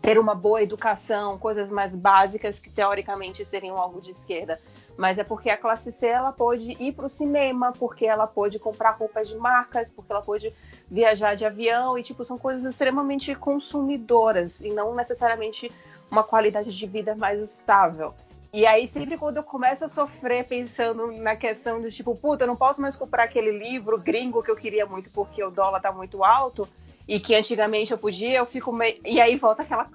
ter 0.01 0.17
uma 0.17 0.33
boa 0.33 0.61
educação, 0.61 1.37
coisas 1.37 1.69
mais 1.69 1.93
básicas 1.93 2.59
que 2.59 2.69
teoricamente 2.69 3.45
seriam 3.45 3.77
algo 3.77 4.01
de 4.01 4.11
esquerda, 4.11 4.59
mas 4.97 5.17
é 5.17 5.23
porque 5.23 5.49
a 5.49 5.57
classe 5.57 5.91
C 5.91 6.07
ela 6.07 6.31
pôde 6.31 6.75
ir 6.79 6.93
para 6.93 7.05
o 7.05 7.09
cinema, 7.09 7.71
porque 7.71 8.05
ela 8.05 8.25
pôde 8.27 8.57
comprar 8.59 8.91
roupas 8.91 9.29
de 9.29 9.37
marcas, 9.37 9.91
porque 9.91 10.11
ela 10.11 10.21
pôde 10.21 10.53
viajar 10.89 11.35
de 11.35 11.45
avião 11.45 11.97
e 11.97 12.03
tipo 12.03 12.25
são 12.25 12.37
coisas 12.37 12.65
extremamente 12.65 13.33
consumidoras 13.35 14.59
e 14.61 14.69
não 14.69 14.95
necessariamente 14.95 15.71
uma 16.09 16.23
qualidade 16.23 16.75
de 16.75 16.87
vida 16.87 17.15
mais 17.15 17.39
estável. 17.39 18.13
E 18.53 18.65
aí, 18.65 18.85
sempre 18.87 19.17
quando 19.17 19.37
eu 19.37 19.43
começo 19.43 19.85
a 19.85 19.89
sofrer 19.89 20.45
pensando 20.45 21.07
na 21.13 21.37
questão 21.37 21.81
do 21.81 21.89
tipo, 21.89 22.13
puta, 22.15 22.43
eu 22.43 22.47
não 22.47 22.55
posso 22.55 22.81
mais 22.81 22.97
comprar 22.97 23.23
aquele 23.23 23.51
livro 23.51 23.97
gringo 23.97 24.43
que 24.43 24.51
eu 24.51 24.57
queria 24.57 24.85
muito 24.85 25.09
porque 25.11 25.41
o 25.41 25.49
dólar 25.49 25.79
tá 25.79 25.91
muito 25.91 26.21
alto 26.21 26.67
e 27.07 27.19
que 27.19 27.33
antigamente 27.33 27.91
eu 27.91 27.97
podia, 27.97 28.39
eu 28.39 28.45
fico 28.45 28.73
meio. 28.73 28.99
E 29.05 29.21
aí 29.21 29.37
volta 29.37 29.61
aquela. 29.61 29.85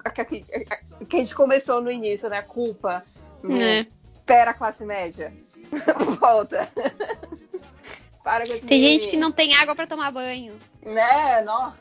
que 1.07 1.15
a 1.15 1.19
gente 1.19 1.35
começou 1.35 1.81
no 1.81 1.91
início, 1.91 2.29
né? 2.29 2.41
Culpa. 2.41 3.03
É. 3.49 3.85
Pera 4.25 4.53
classe 4.53 4.83
média. 4.83 5.31
volta. 6.19 6.67
Para 8.27 8.45
com 8.45 8.67
Tem 8.67 8.83
gente 8.83 9.07
que 9.07 9.15
não 9.15 9.31
tem 9.31 9.55
água 9.55 9.73
para 9.73 9.87
tomar 9.87 10.11
banho. 10.11 10.59
Né, 10.83 11.41
nossa. 11.43 11.77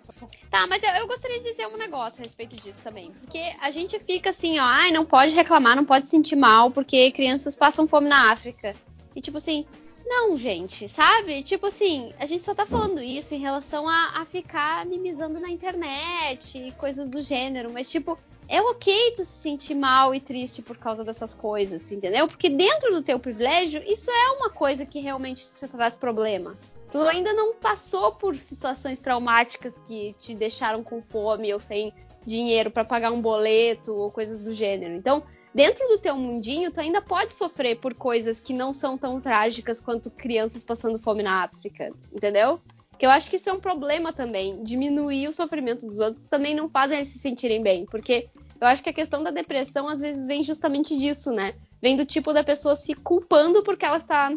Tá, 0.48 0.64
mas 0.68 0.81
eu, 0.81 0.90
eu, 0.90 1.06
gostaria 1.09 1.40
de 1.40 1.51
dizer 1.51 1.66
um 1.66 1.77
negócio 1.77 2.20
a 2.20 2.23
respeito 2.23 2.55
disso 2.55 2.78
também. 2.85 3.10
Porque 3.10 3.43
a 3.60 3.68
gente 3.73 3.98
fica 3.98 4.31
assim, 4.31 4.56
ó, 4.60 4.62
ai, 4.62 4.93
não 4.93 5.05
pode 5.05 5.35
reclamar, 5.35 5.74
não 5.74 5.85
pode 5.85 6.06
sentir 6.06 6.36
mal, 6.36 6.70
porque 6.70 7.10
crianças 7.10 7.56
passam 7.56 7.89
fome 7.89 8.09
na 8.09 8.31
África. 8.31 8.77
E 9.16 9.20
tipo 9.20 9.39
assim, 9.39 9.66
não, 10.07 10.39
gente, 10.39 10.89
sabe? 10.89 11.43
Tipo 11.43 11.66
assim, 11.66 12.12
a 12.19 12.27
gente 12.27 12.45
só 12.45 12.55
tá 12.55 12.65
falando 12.65 13.03
isso 13.03 13.35
em 13.35 13.39
relação 13.39 13.89
a, 13.89 14.20
a 14.20 14.24
ficar 14.24 14.87
mimizando 14.87 15.41
na 15.41 15.51
internet 15.51 16.59
e 16.59 16.70
coisas 16.73 17.09
do 17.09 17.23
gênero, 17.23 17.73
mas 17.73 17.91
tipo, 17.91 18.16
é 18.49 18.62
ok 18.62 19.15
tu 19.16 19.24
se 19.24 19.33
sentir 19.43 19.74
mal 19.74 20.15
e 20.15 20.20
triste 20.20 20.62
por 20.62 20.77
causa 20.77 21.03
dessas 21.03 21.35
coisas, 21.35 21.91
entendeu? 21.91 22.28
Porque 22.28 22.49
dentro 22.49 22.93
do 22.93 23.03
teu 23.03 23.19
privilégio, 23.19 23.83
isso 23.85 24.09
é 24.09 24.31
uma 24.37 24.49
coisa 24.49 24.87
que 24.87 25.01
realmente 25.01 25.45
te 25.53 25.66
traz 25.66 25.97
problema. 25.97 26.57
Tu 26.91 27.01
ainda 27.03 27.33
não 27.33 27.57
passou 27.57 28.12
por 28.12 28.37
situações 28.37 29.01
traumáticas 29.01 29.74
que 29.89 30.15
te 30.20 30.35
deixaram 30.37 30.85
com 30.85 31.03
fome 31.03 31.53
ou 31.53 31.59
sem 31.59 31.93
dinheiro 32.24 32.70
para 32.70 32.85
pagar 32.85 33.11
um 33.11 33.20
boleto 33.20 33.93
ou 33.93 34.11
coisas 34.11 34.41
do 34.41 34.53
gênero. 34.53 34.95
Então, 34.95 35.24
dentro 35.57 35.89
do 35.89 35.99
teu 35.99 36.15
mundinho, 36.15 36.70
tu 36.70 36.81
ainda 36.81 37.01
pode 37.01 37.33
sofrer 37.33 37.77
por 37.77 37.95
coisas 37.95 38.39
que 38.39 38.53
não 38.53 38.74
são 38.74 38.99
tão 38.99 39.19
trágicas 39.19 39.81
quanto 39.81 40.11
crianças 40.11 40.62
passando 40.62 40.99
fome 40.99 41.23
na 41.23 41.45
África, 41.45 41.91
entendeu? 42.12 42.61
Que 42.99 43.07
eu 43.07 43.11
acho 43.11 43.31
que 43.31 43.37
isso 43.37 43.49
é 43.49 43.53
um 43.55 43.59
problema 43.59 44.12
também. 44.12 44.62
Diminuir 44.62 45.28
o 45.28 45.33
sofrimento 45.33 45.87
dos 45.87 45.99
outros 45.99 46.27
também 46.27 46.55
não 46.55 46.69
faz 46.69 46.93
eles 46.93 47.09
se 47.09 47.19
sentirem 47.19 47.62
bem. 47.62 47.87
Porque 47.87 48.28
eu 48.61 48.66
acho 48.66 48.83
que 48.83 48.91
a 48.91 48.93
questão 48.93 49.23
da 49.23 49.31
depressão 49.31 49.89
às 49.89 50.01
vezes 50.01 50.27
vem 50.27 50.45
justamente 50.45 50.95
disso, 50.97 51.31
né? 51.31 51.55
Vem 51.81 51.97
do 51.97 52.05
tipo 52.05 52.35
da 52.35 52.45
pessoa 52.45 52.77
se 52.77 52.95
culpando 52.95 53.62
porque 53.62 53.87
ela 53.87 53.97
está. 53.97 54.31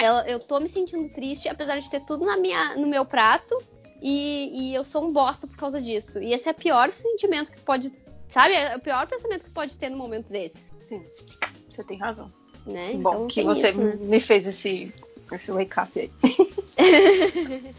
Ela, 0.00 0.26
eu 0.26 0.40
tô 0.40 0.58
me 0.58 0.70
sentindo 0.70 1.12
triste, 1.12 1.50
apesar 1.50 1.78
de 1.78 1.90
ter 1.90 2.00
tudo 2.00 2.24
na 2.24 2.38
minha, 2.38 2.76
no 2.76 2.86
meu 2.86 3.04
prato, 3.04 3.62
e, 4.00 4.70
e 4.70 4.74
eu 4.74 4.82
sou 4.84 5.04
um 5.04 5.12
bosta 5.12 5.46
por 5.46 5.56
causa 5.56 5.80
disso. 5.80 6.18
E 6.20 6.32
esse 6.32 6.48
é 6.48 6.52
o 6.52 6.54
pior 6.54 6.90
sentimento 6.90 7.52
que 7.52 7.60
pode. 7.60 7.92
Sabe? 8.32 8.54
É 8.54 8.74
o 8.74 8.80
pior 8.80 9.06
pensamento 9.06 9.42
que 9.42 9.48
você 9.48 9.54
pode 9.54 9.76
ter 9.76 9.90
no 9.90 9.98
momento 9.98 10.32
desse. 10.32 10.72
Sim, 10.80 11.04
você 11.70 11.84
tem 11.84 11.98
razão. 11.98 12.32
Né? 12.66 12.94
Bom 12.94 13.10
então, 13.10 13.28
que 13.28 13.42
você 13.42 13.68
isso, 13.68 13.80
né? 13.80 13.94
me 14.00 14.20
fez 14.20 14.46
esse, 14.46 14.92
esse 15.30 15.52
wake 15.52 15.78
up 15.78 16.00
aí. 16.00 16.10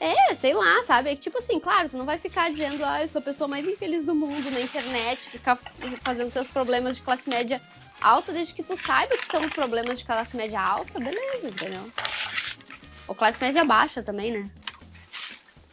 É, 0.00 0.34
sei 0.34 0.52
lá, 0.52 0.82
sabe? 0.82 1.10
É 1.10 1.14
que, 1.14 1.20
tipo 1.20 1.38
assim, 1.38 1.60
claro, 1.60 1.88
você 1.88 1.96
não 1.96 2.04
vai 2.04 2.18
ficar 2.18 2.50
dizendo, 2.50 2.84
ah, 2.84 3.02
eu 3.02 3.08
sou 3.08 3.20
a 3.20 3.22
pessoa 3.22 3.46
mais 3.46 3.64
infeliz 3.68 4.02
do 4.02 4.16
mundo 4.16 4.50
na 4.50 4.60
internet, 4.60 5.30
ficar 5.30 5.56
fazendo 6.02 6.32
seus 6.32 6.48
problemas 6.48 6.96
de 6.96 7.02
classe 7.02 7.30
média 7.30 7.62
alta, 8.00 8.32
desde 8.32 8.52
que 8.52 8.64
tu 8.64 8.76
saiba 8.76 9.16
que 9.16 9.26
são 9.26 9.48
problemas 9.50 10.00
de 10.00 10.04
classe 10.04 10.36
média 10.36 10.60
alta, 10.60 10.98
beleza, 10.98 11.46
entendeu? 11.46 11.88
Ou 13.06 13.14
classe 13.14 13.40
média 13.44 13.64
baixa 13.64 14.02
também, 14.02 14.32
né? 14.32 14.50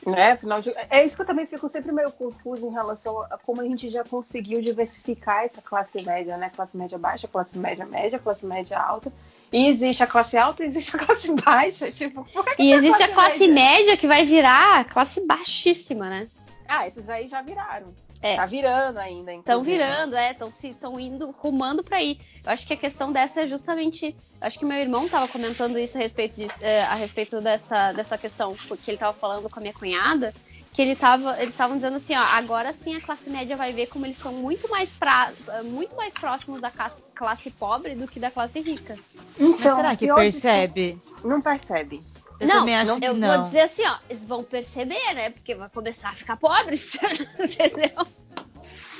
Né? 0.05 0.31
Afinal 0.31 0.61
de... 0.61 0.73
É 0.89 1.03
isso 1.03 1.15
que 1.15 1.21
eu 1.21 1.25
também 1.25 1.45
fico 1.45 1.67
sempre 1.67 1.91
meio 1.91 2.11
confuso 2.11 2.65
em 2.65 2.71
relação 2.71 3.21
a 3.23 3.37
como 3.37 3.61
a 3.61 3.65
gente 3.65 3.89
já 3.89 4.03
conseguiu 4.03 4.61
diversificar 4.61 5.43
essa 5.43 5.61
classe 5.61 6.01
média, 6.03 6.37
né? 6.37 6.49
Classe 6.55 6.77
média 6.77 6.97
baixa, 6.97 7.27
classe 7.27 7.57
média 7.57 7.85
média, 7.85 8.17
classe 8.17 8.45
média 8.45 8.79
alta. 8.79 9.11
E 9.51 9.67
existe 9.67 10.01
a 10.01 10.07
classe 10.07 10.37
alta 10.37 10.63
e 10.63 10.67
existe 10.67 10.95
a 10.95 10.99
classe 10.99 11.31
baixa. 11.43 11.91
Tipo, 11.91 12.23
que 12.23 12.63
e 12.63 12.71
existe 12.71 13.03
a 13.03 13.13
classe 13.13 13.47
média? 13.47 13.53
média 13.53 13.97
que 13.97 14.07
vai 14.07 14.25
virar 14.25 14.85
classe 14.85 15.25
baixíssima, 15.25 16.09
né? 16.09 16.27
Ah, 16.67 16.87
esses 16.87 17.09
aí 17.09 17.27
já 17.27 17.41
viraram. 17.41 17.93
É. 18.21 18.35
Tá 18.35 18.45
virando 18.45 18.97
ainda. 18.97 19.33
Estão 19.33 19.63
virando, 19.63 20.15
é. 20.15 20.35
Estão 20.63 20.99
indo, 20.99 21.31
rumando 21.31 21.83
para 21.83 21.97
aí. 21.97 22.19
Eu 22.43 22.51
acho 22.51 22.67
que 22.67 22.73
a 22.73 22.77
questão 22.77 23.11
dessa 23.11 23.41
é 23.41 23.47
justamente. 23.47 24.15
Acho 24.41 24.59
que 24.59 24.65
meu 24.65 24.77
irmão 24.77 25.05
estava 25.05 25.27
comentando 25.27 25.77
isso 25.79 25.97
a 25.97 26.01
respeito, 26.01 26.35
de, 26.35 26.47
é, 26.61 26.83
a 26.83 26.95
respeito 26.95 27.39
dessa, 27.39 27.93
dessa 27.93 28.17
questão 28.17 28.55
que 28.55 28.91
ele 28.91 28.95
estava 28.95 29.13
falando 29.13 29.49
com 29.49 29.59
a 29.59 29.61
minha 29.61 29.73
cunhada. 29.73 30.33
Que 30.71 30.83
ele 30.83 30.95
tava, 30.95 31.35
eles 31.41 31.49
estavam 31.49 31.77
dizendo 31.77 31.97
assim, 31.97 32.15
ó, 32.15 32.21
agora 32.21 32.71
sim 32.73 32.95
a 32.95 33.01
classe 33.01 33.27
média 33.27 33.57
vai 33.57 33.73
ver 33.73 33.87
como 33.87 34.05
eles 34.05 34.17
estão 34.17 34.31
muito 34.31 34.69
mais 34.69 34.91
pra, 34.91 35.33
muito 35.65 35.95
mais 35.95 36.13
próximos 36.13 36.61
da 36.61 36.69
classe, 36.69 37.01
classe 37.15 37.49
pobre 37.49 37.95
do 37.95 38.07
que 38.07 38.19
da 38.19 38.29
classe 38.29 38.59
rica. 38.59 38.95
Então, 39.35 39.57
Mas 39.57 39.75
será 39.75 39.95
que 39.95 40.13
percebe? 40.13 41.01
Não 41.23 41.41
percebe. 41.41 42.03
Eu 42.39 42.47
não, 42.47 42.65
não 42.65 42.99
eu 43.01 43.13
não. 43.13 43.35
vou 43.35 43.45
dizer 43.45 43.61
assim, 43.61 43.83
ó, 43.85 43.97
eles 44.09 44.25
vão 44.25 44.43
perceber, 44.43 45.13
né? 45.13 45.29
Porque 45.31 45.53
vai 45.55 45.69
começar 45.69 46.09
a 46.09 46.15
ficar 46.15 46.37
pobres, 46.37 46.97
entendeu? 47.39 48.07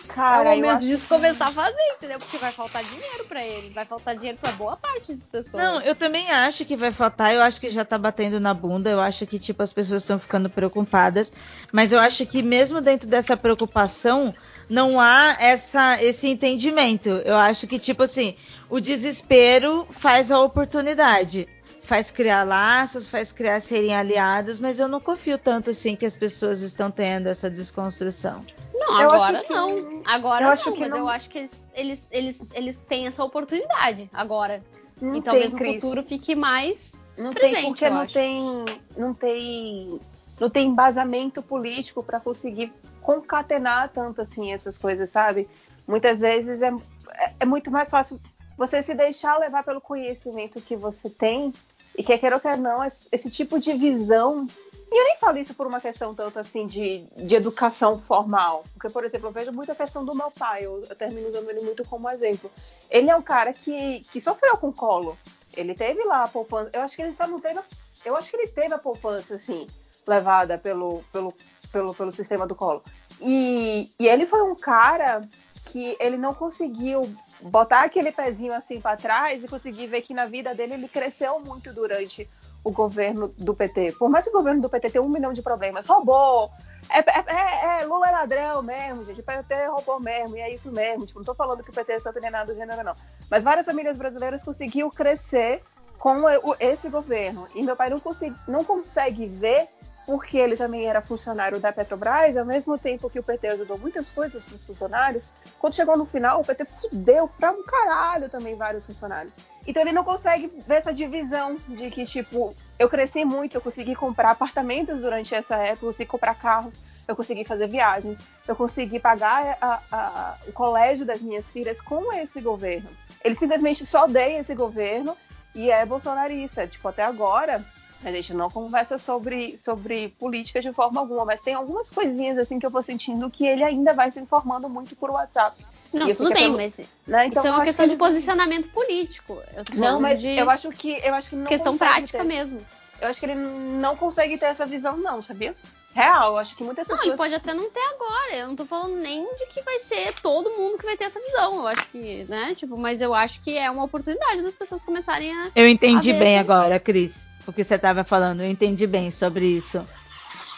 Cara, 0.09 0.55
é 0.55 0.57
o 0.57 0.61
momento 0.61 0.81
disso 0.81 1.07
começar 1.07 1.47
a 1.47 1.51
fazer, 1.51 1.93
entendeu? 1.95 2.17
Porque 2.17 2.37
vai 2.37 2.51
faltar 2.51 2.83
dinheiro 2.83 3.25
para 3.27 3.45
eles, 3.45 3.71
vai 3.71 3.85
faltar 3.85 4.15
dinheiro 4.15 4.39
para 4.41 4.51
boa 4.53 4.75
parte 4.75 5.13
das 5.13 5.29
pessoas. 5.29 5.63
Não, 5.63 5.79
eu 5.81 5.95
também 5.95 6.29
acho 6.31 6.65
que 6.65 6.75
vai 6.75 6.91
faltar, 6.91 7.33
eu 7.33 7.41
acho 7.41 7.61
que 7.61 7.69
já 7.69 7.85
tá 7.85 7.97
batendo 7.97 8.39
na 8.39 8.53
bunda, 8.53 8.89
eu 8.89 8.99
acho 8.99 9.25
que 9.27 9.37
tipo 9.37 9.61
as 9.61 9.71
pessoas 9.71 10.01
estão 10.01 10.17
ficando 10.17 10.49
preocupadas, 10.49 11.31
mas 11.71 11.91
eu 11.91 11.99
acho 11.99 12.25
que 12.25 12.41
mesmo 12.41 12.81
dentro 12.81 13.07
dessa 13.07 13.37
preocupação, 13.37 14.33
não 14.67 14.99
há 14.99 15.37
essa 15.39 16.01
esse 16.03 16.27
entendimento. 16.27 17.09
Eu 17.09 17.35
acho 17.35 17.67
que 17.67 17.77
tipo 17.77 18.03
assim, 18.03 18.35
o 18.67 18.79
desespero 18.79 19.85
faz 19.91 20.31
a 20.31 20.39
oportunidade 20.39 21.47
faz 21.89 22.11
criar 22.11 22.43
laços, 22.43 23.09
faz 23.09 23.31
criar 23.31 23.59
serem 23.59 23.95
aliados, 23.95 24.59
mas 24.59 24.79
eu 24.79 24.87
não 24.87 24.99
confio 24.99 25.39
tanto 25.39 25.71
assim 25.71 25.95
que 25.95 26.05
as 26.05 26.15
pessoas 26.15 26.61
estão 26.61 26.91
tendo 26.91 27.27
essa 27.27 27.49
desconstrução. 27.49 28.45
Não, 28.75 29.01
eu 29.01 29.11
agora 29.11 29.41
que... 29.41 29.51
não. 29.51 30.03
Agora 30.05 30.41
eu 30.41 30.45
não, 30.45 30.53
acho 30.53 30.71
que 30.71 30.79
mas 30.81 30.89
não... 30.91 30.97
eu 30.99 31.09
acho 31.09 31.29
que 31.31 31.39
eles, 31.39 31.67
eles, 31.73 32.07
eles, 32.11 32.45
eles 32.53 32.81
têm 32.83 33.07
essa 33.07 33.23
oportunidade 33.23 34.07
agora. 34.13 34.61
Não 35.01 35.15
e 35.15 35.21
talvez 35.23 35.51
no 35.51 35.57
Cris. 35.57 35.81
futuro 35.81 36.03
fique 36.03 36.35
mais 36.35 36.91
não 37.17 37.33
presente, 37.33 37.55
tem 37.55 37.65
porque 37.65 37.89
não 37.89 38.01
acho. 38.01 38.13
tem 38.13 38.65
não 38.95 39.13
tem 39.15 39.99
não 40.39 40.49
tem 40.49 40.67
embasamento 40.67 41.41
político 41.41 42.03
para 42.03 42.19
conseguir 42.19 42.71
concatenar 43.01 43.89
tanto 43.89 44.21
assim 44.21 44.53
essas 44.53 44.77
coisas, 44.77 45.09
sabe? 45.09 45.49
Muitas 45.87 46.19
vezes 46.19 46.61
é, 46.61 46.67
é, 46.67 47.33
é 47.39 47.45
muito 47.45 47.71
mais 47.71 47.89
fácil 47.89 48.19
você 48.55 48.83
se 48.83 48.93
deixar 48.93 49.39
levar 49.39 49.63
pelo 49.63 49.81
conhecimento 49.81 50.61
que 50.61 50.75
você 50.75 51.09
tem 51.09 51.51
e 51.99 52.03
quer 52.03 52.17
queira 52.17 52.37
ou 52.37 52.41
quer 52.41 52.57
não, 52.57 52.79
esse 53.11 53.29
tipo 53.29 53.59
de 53.59 53.73
visão. 53.73 54.47
E 54.89 54.97
eu 54.97 55.03
nem 55.03 55.17
falo 55.17 55.37
isso 55.37 55.53
por 55.53 55.67
uma 55.67 55.81
questão 55.81 56.15
tanto 56.15 56.39
assim 56.39 56.65
de, 56.65 56.99
de 57.17 57.35
educação 57.35 57.99
formal. 57.99 58.63
Porque, 58.73 58.87
por 58.87 59.03
exemplo, 59.03 59.27
eu 59.27 59.33
vejo 59.33 59.51
muito 59.51 59.73
a 59.73 59.75
questão 59.75 60.05
do 60.05 60.15
meu 60.15 60.31
pai, 60.31 60.65
eu, 60.65 60.81
eu 60.89 60.95
termino 60.95 61.27
usando 61.27 61.49
ele 61.49 61.59
muito 61.59 61.83
como 61.83 62.09
exemplo. 62.09 62.49
Ele 62.89 63.09
é 63.09 63.15
um 63.17 63.21
cara 63.21 63.51
que, 63.51 63.99
que 64.13 64.21
sofreu 64.21 64.55
com 64.55 64.71
colo. 64.71 65.17
Ele 65.57 65.75
teve 65.75 66.01
lá 66.05 66.23
a 66.23 66.27
poupança. 66.29 66.69
Eu 66.71 66.83
acho 66.83 66.95
que 66.95 67.01
ele 67.01 67.11
só 67.11 67.27
não 67.27 67.41
teve. 67.41 67.59
Eu 68.05 68.15
acho 68.15 68.29
que 68.29 68.37
ele 68.37 68.47
teve 68.47 68.73
a 68.73 68.79
poupança, 68.79 69.35
assim, 69.35 69.67
levada 70.07 70.57
pelo, 70.57 71.03
pelo, 71.11 71.33
pelo, 71.69 71.93
pelo 71.93 72.13
sistema 72.13 72.47
do 72.47 72.55
colo. 72.55 72.81
E, 73.19 73.91
e 73.99 74.07
ele 74.07 74.25
foi 74.25 74.41
um 74.41 74.55
cara 74.55 75.27
que 75.65 75.97
ele 75.99 76.15
não 76.15 76.33
conseguiu 76.33 77.01
botar 77.41 77.83
aquele 77.83 78.11
pezinho 78.11 78.53
assim 78.53 78.81
para 78.81 78.97
trás 78.97 79.43
e 79.43 79.47
conseguir 79.47 79.87
ver 79.87 80.01
que 80.01 80.13
na 80.13 80.25
vida 80.25 80.53
dele 80.53 80.73
ele 80.73 80.87
cresceu 80.87 81.39
muito 81.39 81.73
durante 81.73 82.29
o 82.63 82.71
governo 82.71 83.29
do 83.37 83.53
PT. 83.53 83.93
Por 83.93 84.09
mais 84.09 84.25
que 84.25 84.31
o 84.31 84.33
governo 84.33 84.61
do 84.61 84.69
PT 84.69 84.89
tenha 84.91 85.01
um 85.01 85.09
milhão 85.09 85.33
de 85.33 85.41
problemas, 85.41 85.85
roubou, 85.85 86.51
é, 86.89 86.99
é, 86.99 87.23
é, 87.27 87.81
é, 87.81 87.85
Lula 87.85 88.09
é 88.09 88.11
ladrão 88.11 88.63
mesmo, 88.63 89.05
gente. 89.05 89.21
O 89.21 89.23
PT 89.23 89.67
roubou 89.67 89.99
mesmo, 89.99 90.35
e 90.35 90.41
é 90.41 90.53
isso 90.53 90.71
mesmo. 90.71 91.05
Tipo, 91.05 91.19
não 91.19 91.25
tô 91.25 91.35
falando 91.35 91.63
que 91.63 91.69
o 91.69 91.73
PT 91.73 91.93
é 91.93 91.99
santo 91.99 92.19
nem 92.19 92.31
nada 92.31 92.51
do 92.51 92.57
gênero, 92.57 92.83
não. 92.83 92.95
Mas 93.29 93.43
várias 93.43 93.65
famílias 93.65 93.95
brasileiras 93.95 94.43
conseguiu 94.43 94.89
crescer 94.89 95.61
com 95.99 96.23
esse 96.59 96.89
governo. 96.89 97.45
E 97.53 97.61
meu 97.61 97.75
pai 97.75 97.89
não, 97.89 97.99
consegui, 97.99 98.35
não 98.47 98.63
consegue 98.63 99.27
ver 99.27 99.69
porque 100.09 100.39
ele 100.39 100.57
também 100.57 100.87
era 100.87 101.03
funcionário 101.03 101.59
da 101.59 101.71
Petrobras, 101.71 102.35
ao 102.35 102.43
mesmo 102.43 102.79
tempo 102.79 103.11
que 103.11 103.19
o 103.19 103.23
PT 103.23 103.47
ajudou 103.49 103.77
muitas 103.77 104.09
coisas 104.09 104.43
para 104.43 104.55
os 104.55 104.63
funcionários, 104.63 105.29
quando 105.59 105.75
chegou 105.75 105.95
no 105.95 106.03
final, 106.03 106.41
o 106.41 106.43
PT 106.43 106.65
fudeu 106.65 107.27
pra 107.27 107.51
um 107.51 107.61
caralho 107.61 108.27
também 108.27 108.55
vários 108.55 108.87
funcionários. 108.87 109.35
Então 109.67 109.83
ele 109.83 109.91
não 109.91 110.03
consegue 110.03 110.51
ver 110.65 110.77
essa 110.77 110.91
divisão 110.91 111.57
de 111.67 111.91
que, 111.91 112.07
tipo, 112.07 112.55
eu 112.79 112.89
cresci 112.89 113.23
muito, 113.23 113.53
eu 113.53 113.61
consegui 113.61 113.93
comprar 113.93 114.31
apartamentos 114.31 114.99
durante 114.99 115.35
essa 115.35 115.57
época, 115.57 115.85
eu 115.85 115.89
consegui 115.89 116.09
comprar 116.09 116.33
carros, 116.33 116.73
eu 117.07 117.15
consegui 117.15 117.45
fazer 117.45 117.67
viagens, 117.67 118.17
eu 118.47 118.55
consegui 118.55 118.99
pagar 118.99 119.59
a, 119.61 119.79
a, 119.91 120.37
o 120.47 120.51
colégio 120.51 121.05
das 121.05 121.21
minhas 121.21 121.51
filhas 121.51 121.79
com 121.81 122.11
esse 122.13 122.41
governo. 122.41 122.89
Ele 123.23 123.35
simplesmente 123.35 123.85
só 123.85 124.05
odeia 124.05 124.39
esse 124.39 124.55
governo 124.55 125.15
e 125.53 125.69
é 125.69 125.85
bolsonarista. 125.85 126.65
Tipo, 126.65 126.87
até 126.87 127.03
agora, 127.03 127.63
a 128.03 128.11
gente 128.11 128.33
não 128.33 128.49
conversa 128.49 128.97
sobre, 128.97 129.57
sobre 129.57 130.09
política 130.19 130.61
de 130.61 130.71
forma 130.71 131.01
alguma, 131.01 131.25
mas 131.25 131.41
tem 131.41 131.53
algumas 131.53 131.89
coisinhas 131.89 132.37
assim 132.37 132.57
que 132.57 132.65
eu 132.65 132.69
vou 132.69 132.81
sentindo 132.81 133.29
que 133.29 133.45
ele 133.45 133.63
ainda 133.63 133.93
vai 133.93 134.09
se 134.11 134.19
informando 134.19 134.69
muito 134.69 134.95
por 134.95 135.09
WhatsApp. 135.09 135.55
Não, 135.91 136.13
tudo 136.13 136.29
bem, 136.29 136.43
pelo... 136.43 136.57
mas 136.57 136.77
né? 137.07 137.25
então, 137.25 137.43
isso 137.43 137.47
é 137.47 137.55
uma 137.55 137.63
questão 137.63 137.85
que 137.85 137.91
de 137.91 137.97
posicionamento 137.97 138.69
político. 138.69 139.41
não, 139.73 139.99
mas 139.99 140.21
de... 140.21 140.37
eu 140.37 140.49
acho 140.49 140.69
que 140.69 141.01
eu 141.03 141.13
acho 141.13 141.29
que 141.29 141.35
não 141.35 141.45
questão 141.45 141.77
prática 141.77 142.19
ter. 142.19 142.23
mesmo. 142.23 142.59
Eu 143.01 143.07
acho 143.07 143.19
que 143.19 143.25
ele 143.25 143.35
não 143.35 143.95
consegue 143.95 144.37
ter 144.37 144.45
essa 144.45 144.65
visão, 144.65 144.97
não, 144.97 145.21
sabia? 145.21 145.55
Real, 145.95 146.33
eu 146.33 146.37
acho 146.37 146.55
que 146.55 146.63
muitas 146.63 146.87
pessoas. 146.87 147.07
Não, 147.07 147.15
e 147.15 147.17
pode 147.17 147.33
até 147.33 147.53
não 147.53 147.69
ter 147.71 147.81
agora. 147.95 148.35
Eu 148.35 148.47
não 148.47 148.55
tô 148.55 148.65
falando 148.65 148.95
nem 148.97 149.25
de 149.35 149.47
que 149.47 149.61
vai 149.63 149.79
ser 149.79 150.13
todo 150.21 150.51
mundo 150.51 150.77
que 150.77 150.85
vai 150.85 150.95
ter 150.95 151.05
essa 151.05 151.19
visão. 151.19 151.55
Eu 151.55 151.67
acho 151.67 151.87
que, 151.87 152.25
né? 152.29 152.53
Tipo, 152.55 152.77
mas 152.77 153.01
eu 153.01 153.13
acho 153.13 153.41
que 153.41 153.57
é 153.57 153.71
uma 153.71 153.83
oportunidade 153.83 154.43
das 154.43 154.53
pessoas 154.53 154.83
começarem 154.83 155.33
a. 155.33 155.49
Eu 155.55 155.67
entendi 155.67 156.11
a 156.11 156.19
bem 156.19 156.37
agora, 156.37 156.79
Cris 156.79 157.28
o 157.47 157.53
que 157.53 157.63
você 157.63 157.75
estava 157.75 158.03
falando. 158.03 158.41
Eu 158.41 158.49
entendi 158.49 158.85
bem 158.85 159.11
sobre 159.11 159.45
isso. 159.45 159.85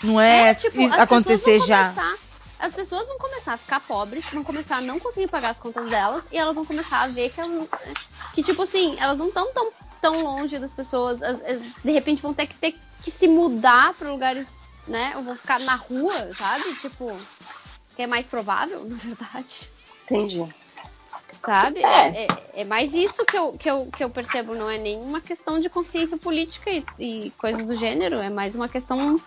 Não 0.03 0.20
é, 0.20 0.49
é 0.49 0.53
tipo, 0.53 0.82
acontecer 0.94 1.60
já. 1.62 1.94
as 2.60 2.74
pessoas 2.74 3.08
vão 3.08 3.18
começar 3.18 3.53
a 3.53 3.58
ficar 3.58 3.80
pobres, 3.82 4.26
vão 4.32 4.44
começar 4.44 4.78
a 4.78 4.82
não 4.82 4.99
conseguir 4.99 5.28
pagar 5.28 5.52
as 5.52 5.60
contas 5.60 5.90
delas 5.90 6.24
e 6.32 6.38
elas 6.38 6.56
vão 6.56 6.66
começar 6.66 7.02
a 7.02 7.08
ver 7.08 7.30
que 7.30 7.40
elas, 7.40 7.68
que 8.34 8.44
tipo 8.44 8.64
assim, 8.64 8.95
elas 8.99 9.18
não 9.18 9.28
estão 9.28 9.53
tão, 9.53 9.72
tão 9.99 10.24
longe 10.24 10.58
das 10.58 10.74
pessoas. 10.74 11.20
De 11.84 11.91
repente 11.91 12.22
vão 12.22 12.34
ter 12.34 12.48
que 12.48 12.56
ter 12.56 12.76
que 13.02 13.12
se 13.12 13.28
mudar 13.28 13.94
para 13.94 14.12
lugares, 14.12 14.48
né? 14.88 15.14
Ou 15.16 15.24
vão 15.24 15.36
ficar 15.36 15.60
na 15.60 15.76
rua, 15.76 16.34
sabe? 16.34 16.64
Tipo, 16.76 17.16
que 17.95 18.02
é 18.02 18.08
mais 18.08 18.26
provável, 18.26 18.84
na 18.86 18.95
verdade. 18.95 19.68
Entendi. 20.03 20.45
Sabe? 21.43 21.84
É. 21.84 22.26
É, 22.26 22.27
é, 22.53 22.63
mais 22.63 22.93
isso 22.93 23.26
que 23.26 23.38
eu, 23.38 23.53
que, 23.53 23.69
eu, 23.69 23.88
que 23.88 24.03
eu 24.03 24.09
percebo, 24.09 24.53
não 24.53 24.69
é 24.69 24.77
nenhuma 24.77 25.19
questão 25.19 25.59
de 25.59 25.69
consciência 25.69 26.18
política 26.18 26.69
e, 26.69 26.85
e 26.99 27.31
coisas 27.31 27.65
do 27.65 27.76
gênero, 27.76 28.18
é 28.18 28.30
mais 28.30 28.55
uma 28.55 28.69
questão 28.69 29.19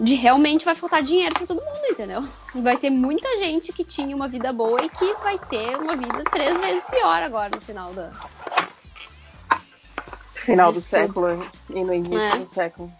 de 0.00 0.14
realmente 0.14 0.64
vai 0.64 0.74
faltar 0.74 1.02
dinheiro 1.02 1.34
para 1.34 1.46
todo 1.46 1.62
mundo, 1.62 1.86
entendeu? 1.90 2.24
Vai 2.54 2.76
ter 2.76 2.90
muita 2.90 3.38
gente 3.38 3.72
que 3.72 3.84
tinha 3.84 4.14
uma 4.16 4.26
vida 4.26 4.52
boa 4.52 4.82
e 4.82 4.88
que 4.88 5.14
vai 5.14 5.38
ter 5.38 5.76
uma 5.76 5.96
vida 5.96 6.24
três 6.24 6.58
vezes 6.58 6.84
pior 6.84 7.22
agora 7.22 7.50
no 7.54 7.60
final 7.60 7.92
da. 7.92 8.10
Final 10.34 10.72
do 10.72 10.80
século 10.80 11.46
e 11.70 11.84
no 11.84 11.94
início 11.94 12.18
é. 12.18 12.38
do 12.38 12.46
século. 12.46 12.92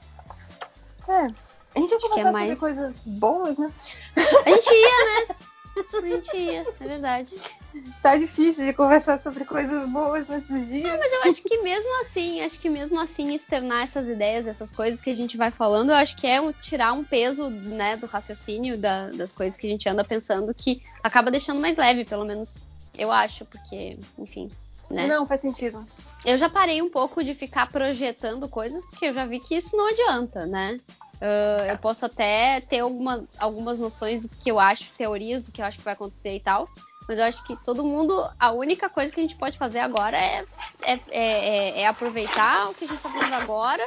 É. 1.08 1.26
A 1.74 1.78
gente 1.78 1.90
ia 1.90 2.00
conversar 2.00 2.28
é 2.28 2.32
mais... 2.32 2.58
sobre 2.58 2.60
coisas 2.60 3.02
boas, 3.04 3.58
né? 3.58 3.72
A 4.46 4.48
gente 4.50 4.70
ia, 4.70 5.26
né? 5.28 5.36
A 5.76 6.00
gente 6.00 6.36
ia, 6.36 6.60
é 6.60 6.86
verdade. 6.86 7.34
Tá 8.00 8.16
difícil 8.16 8.64
de 8.64 8.72
conversar 8.72 9.18
sobre 9.18 9.44
coisas 9.44 9.88
boas 9.88 10.28
nesses 10.28 10.68
dias. 10.68 10.84
Não, 10.84 10.98
mas 10.98 11.12
eu 11.12 11.22
acho 11.30 11.42
que 11.42 11.62
mesmo 11.62 12.00
assim, 12.00 12.40
acho 12.42 12.60
que 12.60 12.68
mesmo 12.68 13.00
assim 13.00 13.34
externar 13.34 13.82
essas 13.82 14.08
ideias, 14.08 14.46
essas 14.46 14.70
coisas 14.70 15.00
que 15.00 15.10
a 15.10 15.16
gente 15.16 15.36
vai 15.36 15.50
falando, 15.50 15.90
eu 15.90 15.96
acho 15.96 16.16
que 16.16 16.26
é 16.26 16.40
tirar 16.54 16.92
um 16.92 17.02
peso, 17.02 17.50
né, 17.50 17.96
do 17.96 18.06
raciocínio 18.06 18.78
da, 18.78 19.08
das 19.10 19.32
coisas 19.32 19.56
que 19.56 19.66
a 19.66 19.70
gente 19.70 19.88
anda 19.88 20.04
pensando 20.04 20.54
que 20.54 20.82
acaba 21.02 21.30
deixando 21.30 21.60
mais 21.60 21.76
leve, 21.76 22.04
pelo 22.04 22.24
menos 22.24 22.58
eu 22.96 23.10
acho, 23.10 23.44
porque, 23.44 23.98
enfim, 24.16 24.50
né? 24.90 25.06
Não, 25.06 25.26
faz 25.26 25.40
sentido. 25.40 25.84
Eu 26.24 26.36
já 26.36 26.48
parei 26.48 26.80
um 26.80 26.88
pouco 26.88 27.22
de 27.22 27.34
ficar 27.34 27.70
projetando 27.70 28.48
coisas, 28.48 28.84
porque 28.84 29.06
eu 29.06 29.14
já 29.14 29.26
vi 29.26 29.40
que 29.40 29.56
isso 29.56 29.76
não 29.76 29.88
adianta, 29.88 30.46
né? 30.46 30.80
Uh, 31.14 31.70
eu 31.70 31.78
posso 31.78 32.04
até 32.04 32.60
ter 32.60 32.80
alguma, 32.80 33.24
algumas 33.38 33.78
noções 33.78 34.22
do 34.22 34.28
que 34.28 34.50
eu 34.50 34.58
acho, 34.58 34.92
teorias 34.92 35.42
do 35.42 35.52
que 35.52 35.62
eu 35.62 35.66
acho 35.66 35.78
que 35.78 35.84
vai 35.84 35.94
acontecer 35.94 36.34
e 36.34 36.40
tal. 36.40 36.68
Mas 37.08 37.18
eu 37.18 37.24
acho 37.24 37.44
que 37.44 37.56
todo 37.56 37.84
mundo, 37.84 38.14
a 38.38 38.52
única 38.52 38.88
coisa 38.88 39.12
que 39.12 39.20
a 39.20 39.22
gente 39.22 39.36
pode 39.36 39.58
fazer 39.58 39.80
agora 39.80 40.16
é, 40.16 40.44
é, 40.82 41.00
é, 41.10 41.80
é 41.82 41.86
aproveitar 41.86 42.70
o 42.70 42.74
que 42.74 42.84
a 42.84 42.88
gente 42.88 42.96
está 42.96 43.10
fazendo 43.10 43.34
agora 43.34 43.84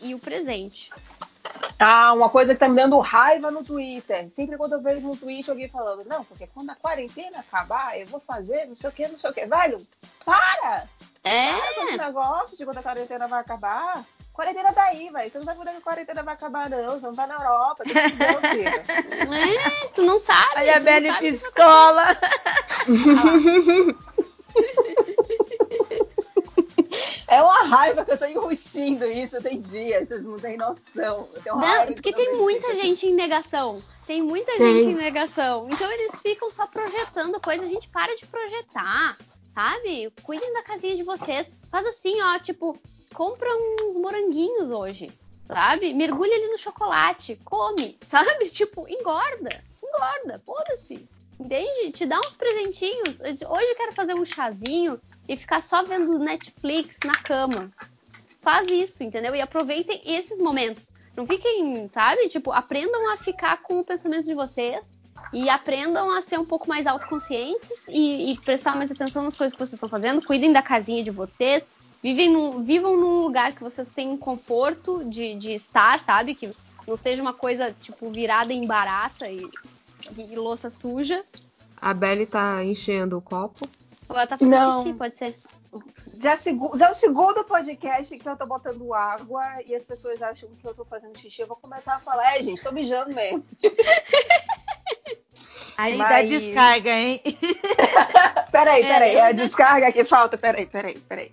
e 0.00 0.14
o 0.14 0.18
presente. 0.18 0.90
Ah, 1.78 2.12
uma 2.12 2.28
coisa 2.28 2.54
que 2.54 2.60
tá 2.60 2.68
me 2.68 2.74
dando 2.74 2.98
raiva 2.98 3.50
no 3.50 3.62
Twitter. 3.62 4.28
Sempre 4.30 4.56
quando 4.56 4.72
eu 4.72 4.80
vejo 4.80 5.06
no 5.06 5.16
Twitter 5.16 5.50
alguém 5.50 5.68
falando, 5.68 6.04
não, 6.04 6.24
porque 6.24 6.46
quando 6.48 6.70
a 6.70 6.74
quarentena 6.74 7.38
acabar, 7.38 7.98
eu 7.98 8.06
vou 8.06 8.20
fazer 8.20 8.66
não 8.66 8.74
sei 8.74 8.90
o 8.90 8.92
que, 8.92 9.06
não 9.06 9.18
sei 9.18 9.30
o 9.30 9.34
que. 9.34 9.46
Velho, 9.46 9.86
para! 10.24 10.88
É. 11.22 11.52
Para 11.52 11.74
com 11.74 11.88
esse 11.88 11.98
negócio 11.98 12.56
de 12.56 12.64
quando 12.64 12.78
a 12.78 12.82
quarentena 12.82 13.28
vai 13.28 13.40
acabar. 13.40 14.04
Quarentena 14.36 14.70
tá 14.70 14.84
aí, 14.84 15.08
velho. 15.08 15.30
Você 15.30 15.38
não 15.38 15.46
vai 15.46 15.54
poder 15.56 15.70
que 15.70 15.78
a 15.78 15.80
quarentena 15.80 16.22
vai 16.22 16.34
acabar, 16.34 16.68
não. 16.68 17.00
Você 17.00 17.06
não 17.06 17.14
tá 17.14 17.26
na 17.26 17.36
Europa. 17.36 17.84
Tem 17.84 17.94
que 17.94 18.16
Deus, 18.16 19.84
é, 19.84 19.88
tu 19.94 20.02
não 20.02 20.18
sabe. 20.18 20.56
Olha 20.56 20.76
a 20.76 20.80
Belle 20.80 21.10
Pistola. 21.14 22.18
É 27.28 27.42
uma 27.42 27.62
raiva 27.64 28.04
que 28.04 28.12
eu 28.12 28.18
tô 28.18 28.26
enrustindo 28.26 29.04
isso 29.10 29.42
tem 29.42 29.60
dias, 29.60 30.06
vocês 30.06 30.22
não 30.22 30.38
têm 30.38 30.56
noção. 30.56 31.28
Não, 31.44 31.86
porque 31.92 32.12
tem 32.12 32.36
muita 32.36 32.74
gente 32.76 33.06
em 33.06 33.14
negação. 33.14 33.82
Tem 34.06 34.22
muita 34.22 34.52
tem. 34.52 34.82
gente 34.82 34.92
em 34.92 34.94
negação. 34.94 35.66
Então 35.72 35.90
eles 35.90 36.20
ficam 36.20 36.50
só 36.50 36.66
projetando 36.66 37.40
coisa. 37.40 37.64
A 37.64 37.68
gente 37.68 37.88
para 37.88 38.14
de 38.14 38.26
projetar, 38.26 39.18
sabe? 39.54 40.12
Cuidem 40.22 40.52
da 40.52 40.62
casinha 40.62 40.94
de 40.94 41.02
vocês. 41.02 41.50
Faz 41.70 41.84
assim, 41.86 42.20
ó, 42.22 42.38
tipo, 42.38 42.78
compra 43.16 43.48
uns 43.50 43.96
moranguinhos 43.96 44.70
hoje, 44.70 45.10
sabe? 45.48 45.94
Mergulha 45.94 46.34
ali 46.34 46.48
no 46.48 46.58
chocolate, 46.58 47.40
come, 47.44 47.98
sabe? 48.10 48.44
Tipo, 48.50 48.86
engorda, 48.86 49.64
engorda, 49.82 50.40
foda-se. 50.44 51.08
Entende? 51.40 51.92
Te 51.92 52.04
dá 52.04 52.20
uns 52.20 52.36
presentinhos. 52.36 53.20
Hoje 53.20 53.42
eu 53.42 53.76
quero 53.76 53.92
fazer 53.94 54.14
um 54.14 54.24
chazinho 54.24 55.00
e 55.26 55.36
ficar 55.36 55.62
só 55.62 55.82
vendo 55.82 56.18
Netflix 56.18 56.98
na 57.04 57.14
cama. 57.14 57.72
Faz 58.42 58.70
isso, 58.70 59.02
entendeu? 59.02 59.34
E 59.34 59.40
aproveitem 59.40 60.00
esses 60.04 60.38
momentos. 60.38 60.94
Não 61.16 61.26
fiquem, 61.26 61.90
sabe? 61.92 62.28
Tipo, 62.28 62.52
aprendam 62.52 63.12
a 63.12 63.16
ficar 63.16 63.62
com 63.62 63.80
o 63.80 63.84
pensamento 63.84 64.26
de 64.26 64.34
vocês 64.34 65.00
e 65.32 65.48
aprendam 65.48 66.10
a 66.10 66.22
ser 66.22 66.38
um 66.38 66.44
pouco 66.44 66.68
mais 66.68 66.86
autoconscientes 66.86 67.88
e, 67.88 68.32
e 68.32 68.40
prestar 68.40 68.76
mais 68.76 68.90
atenção 68.90 69.22
nas 69.22 69.36
coisas 69.36 69.54
que 69.54 69.58
vocês 69.58 69.74
estão 69.74 69.88
fazendo. 69.88 70.24
Cuidem 70.24 70.52
da 70.52 70.62
casinha 70.62 71.02
de 71.02 71.10
vocês. 71.10 71.62
Vivem 72.06 72.30
num, 72.30 72.62
vivam 72.62 72.96
num 72.96 73.22
lugar 73.22 73.52
que 73.52 73.60
vocês 73.60 73.88
tenham 73.88 74.16
conforto 74.16 75.02
de, 75.10 75.34
de 75.34 75.50
estar, 75.50 75.98
sabe? 75.98 76.36
Que 76.36 76.54
não 76.86 76.96
seja 76.96 77.20
uma 77.20 77.34
coisa, 77.34 77.72
tipo, 77.72 78.08
virada 78.12 78.52
em 78.52 78.64
barata 78.64 79.28
e, 79.28 79.50
e 80.16 80.36
louça 80.36 80.70
suja. 80.70 81.24
A 81.76 81.92
Belly 81.92 82.24
tá 82.24 82.62
enchendo 82.62 83.18
o 83.18 83.20
copo. 83.20 83.68
Ou 84.08 84.14
ela 84.14 84.24
tá 84.24 84.38
fazendo 84.38 84.56
não. 84.56 84.82
xixi, 84.84 84.94
pode 84.94 85.16
ser. 85.16 85.34
Já, 86.22 86.36
já 86.36 86.86
é 86.86 86.90
o 86.92 86.94
segundo 86.94 87.42
podcast 87.42 88.16
que 88.16 88.28
eu 88.28 88.36
tô 88.36 88.46
botando 88.46 88.94
água 88.94 89.42
e 89.66 89.74
as 89.74 89.82
pessoas 89.82 90.22
acham 90.22 90.48
que 90.62 90.64
eu 90.64 90.76
tô 90.76 90.84
fazendo 90.84 91.18
xixi. 91.18 91.42
Eu 91.42 91.48
vou 91.48 91.56
começar 91.56 91.96
a 91.96 91.98
falar, 91.98 92.36
é, 92.36 92.40
gente, 92.40 92.62
tô 92.62 92.70
mijando 92.70 93.12
mesmo. 93.12 93.44
Aí 95.76 95.96
Mas... 95.96 96.08
dá 96.08 96.22
descarga, 96.22 96.90
hein? 96.90 97.20
peraí, 98.50 98.82
peraí. 98.82 99.14
É, 99.14 99.26
a 99.26 99.32
descarga 99.32 99.92
que 99.92 100.04
falta. 100.04 100.38
Peraí, 100.38 100.66
peraí, 100.66 100.98
peraí. 100.98 101.30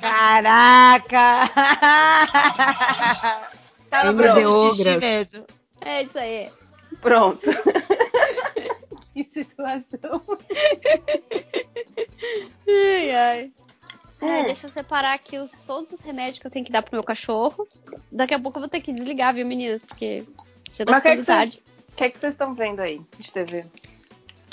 Caraca! 0.00 1.50
Tava 3.90 4.14
pronto, 4.14 4.74
xixi 4.74 4.96
mesmo. 4.98 5.46
É 5.80 6.02
isso 6.02 6.18
aí. 6.18 6.50
Pronto. 7.00 7.40
que 9.14 9.24
situação. 9.24 10.20
ai, 12.68 13.10
ai. 13.10 13.52
É, 14.20 14.44
deixa 14.44 14.66
eu 14.66 14.70
separar 14.70 15.14
aqui 15.14 15.38
os, 15.38 15.50
todos 15.66 15.92
os 15.92 16.00
remédios 16.00 16.38
que 16.38 16.46
eu 16.46 16.50
tenho 16.50 16.64
que 16.64 16.72
dar 16.72 16.82
pro 16.82 16.94
meu 16.94 17.02
cachorro. 17.02 17.66
Daqui 18.12 18.34
a 18.34 18.38
pouco 18.38 18.58
eu 18.58 18.62
vou 18.62 18.68
ter 18.68 18.80
que 18.80 18.92
desligar, 18.92 19.34
viu, 19.34 19.46
meninas? 19.46 19.82
Porque 19.82 20.24
já 20.74 20.84
tá 20.84 21.00
ficando 21.00 21.24
tarde. 21.24 21.62
O 21.92 21.96
que 21.96 22.04
é 22.04 22.10
que 22.10 22.18
vocês 22.18 22.34
estão 22.34 22.54
vendo 22.54 22.80
aí 22.80 23.00
de 23.18 23.32
TV? 23.32 23.64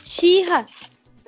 Xirra! 0.04 0.66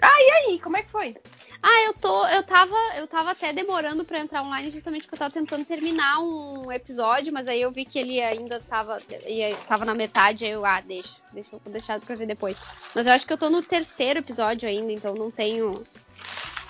Ah, 0.01 0.21
e 0.21 0.31
aí? 0.31 0.59
Como 0.59 0.77
é 0.77 0.83
que 0.83 0.89
foi? 0.89 1.15
Ah, 1.61 1.83
eu 1.87 1.93
tô. 1.93 2.25
Eu 2.27 2.41
tava, 2.43 2.75
eu 2.95 3.05
tava 3.05 3.31
até 3.31 3.51
demorando 3.51 4.05
para 4.05 4.19
entrar 4.19 4.41
online 4.41 4.71
justamente 4.71 5.01
porque 5.01 5.15
eu 5.15 5.19
tava 5.19 5.33
tentando 5.33 5.65
terminar 5.65 6.19
um 6.19 6.71
episódio, 6.71 7.33
mas 7.33 7.47
aí 7.47 7.61
eu 7.61 7.71
vi 7.71 7.83
que 7.83 7.99
ele 7.99 8.21
ainda 8.21 8.61
tava, 8.61 9.01
ia, 9.27 9.53
tava 9.67 9.83
na 9.83 9.93
metade, 9.93 10.45
aí 10.45 10.51
eu, 10.51 10.65
ah, 10.65 10.79
deixa, 10.79 11.09
deixa 11.33 11.49
eu 11.53 11.71
deixar 11.71 11.99
pra 11.99 12.15
ver 12.15 12.27
depois. 12.27 12.55
Mas 12.95 13.07
eu 13.07 13.13
acho 13.13 13.27
que 13.27 13.33
eu 13.33 13.37
tô 13.37 13.49
no 13.49 13.61
terceiro 13.61 14.19
episódio 14.19 14.69
ainda, 14.69 14.93
então 14.93 15.13
não 15.13 15.29
tenho 15.29 15.83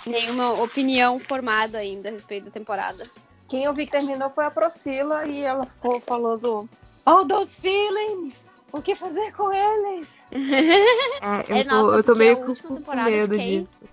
nenhuma 0.06 0.54
opinião 0.62 1.20
formada 1.20 1.78
ainda 1.78 2.10
a 2.10 2.12
respeito 2.12 2.46
da 2.46 2.52
temporada. 2.52 3.06
Quem 3.48 3.64
eu 3.64 3.74
vi 3.74 3.86
que 3.86 3.92
terminou 3.92 4.30
foi 4.30 4.46
a 4.46 4.52
Procila 4.52 5.26
e 5.26 5.42
ela 5.42 5.66
ficou 5.66 6.00
falando 6.00 6.70
All 7.06 7.28
those 7.28 7.56
feelings! 7.56 8.46
O 8.72 8.82
que 8.82 8.94
fazer 8.94 9.34
com 9.34 9.52
eles? 9.52 10.08
É, 11.22 11.52
eu, 11.52 11.56
é, 11.58 11.64
nossa, 11.64 11.92
tô, 11.92 11.94
eu 11.96 12.04
tô 12.04 12.16
meio 12.16 12.46
com, 12.46 12.54
com 12.54 12.96
medo 12.96 13.34
fiquei, 13.34 13.62
disso. 13.62 13.84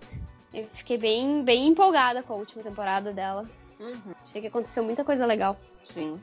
Eu 0.54 0.68
fiquei 0.72 0.98
bem, 0.98 1.42
bem 1.42 1.66
empolgada 1.66 2.22
com 2.22 2.34
a 2.34 2.36
última 2.36 2.62
temporada 2.62 3.12
dela. 3.12 3.44
Uhum. 3.80 4.14
Achei 4.22 4.40
que 4.40 4.46
aconteceu 4.46 4.84
muita 4.84 5.02
coisa 5.02 5.26
legal. 5.26 5.58
Sim. 5.82 6.20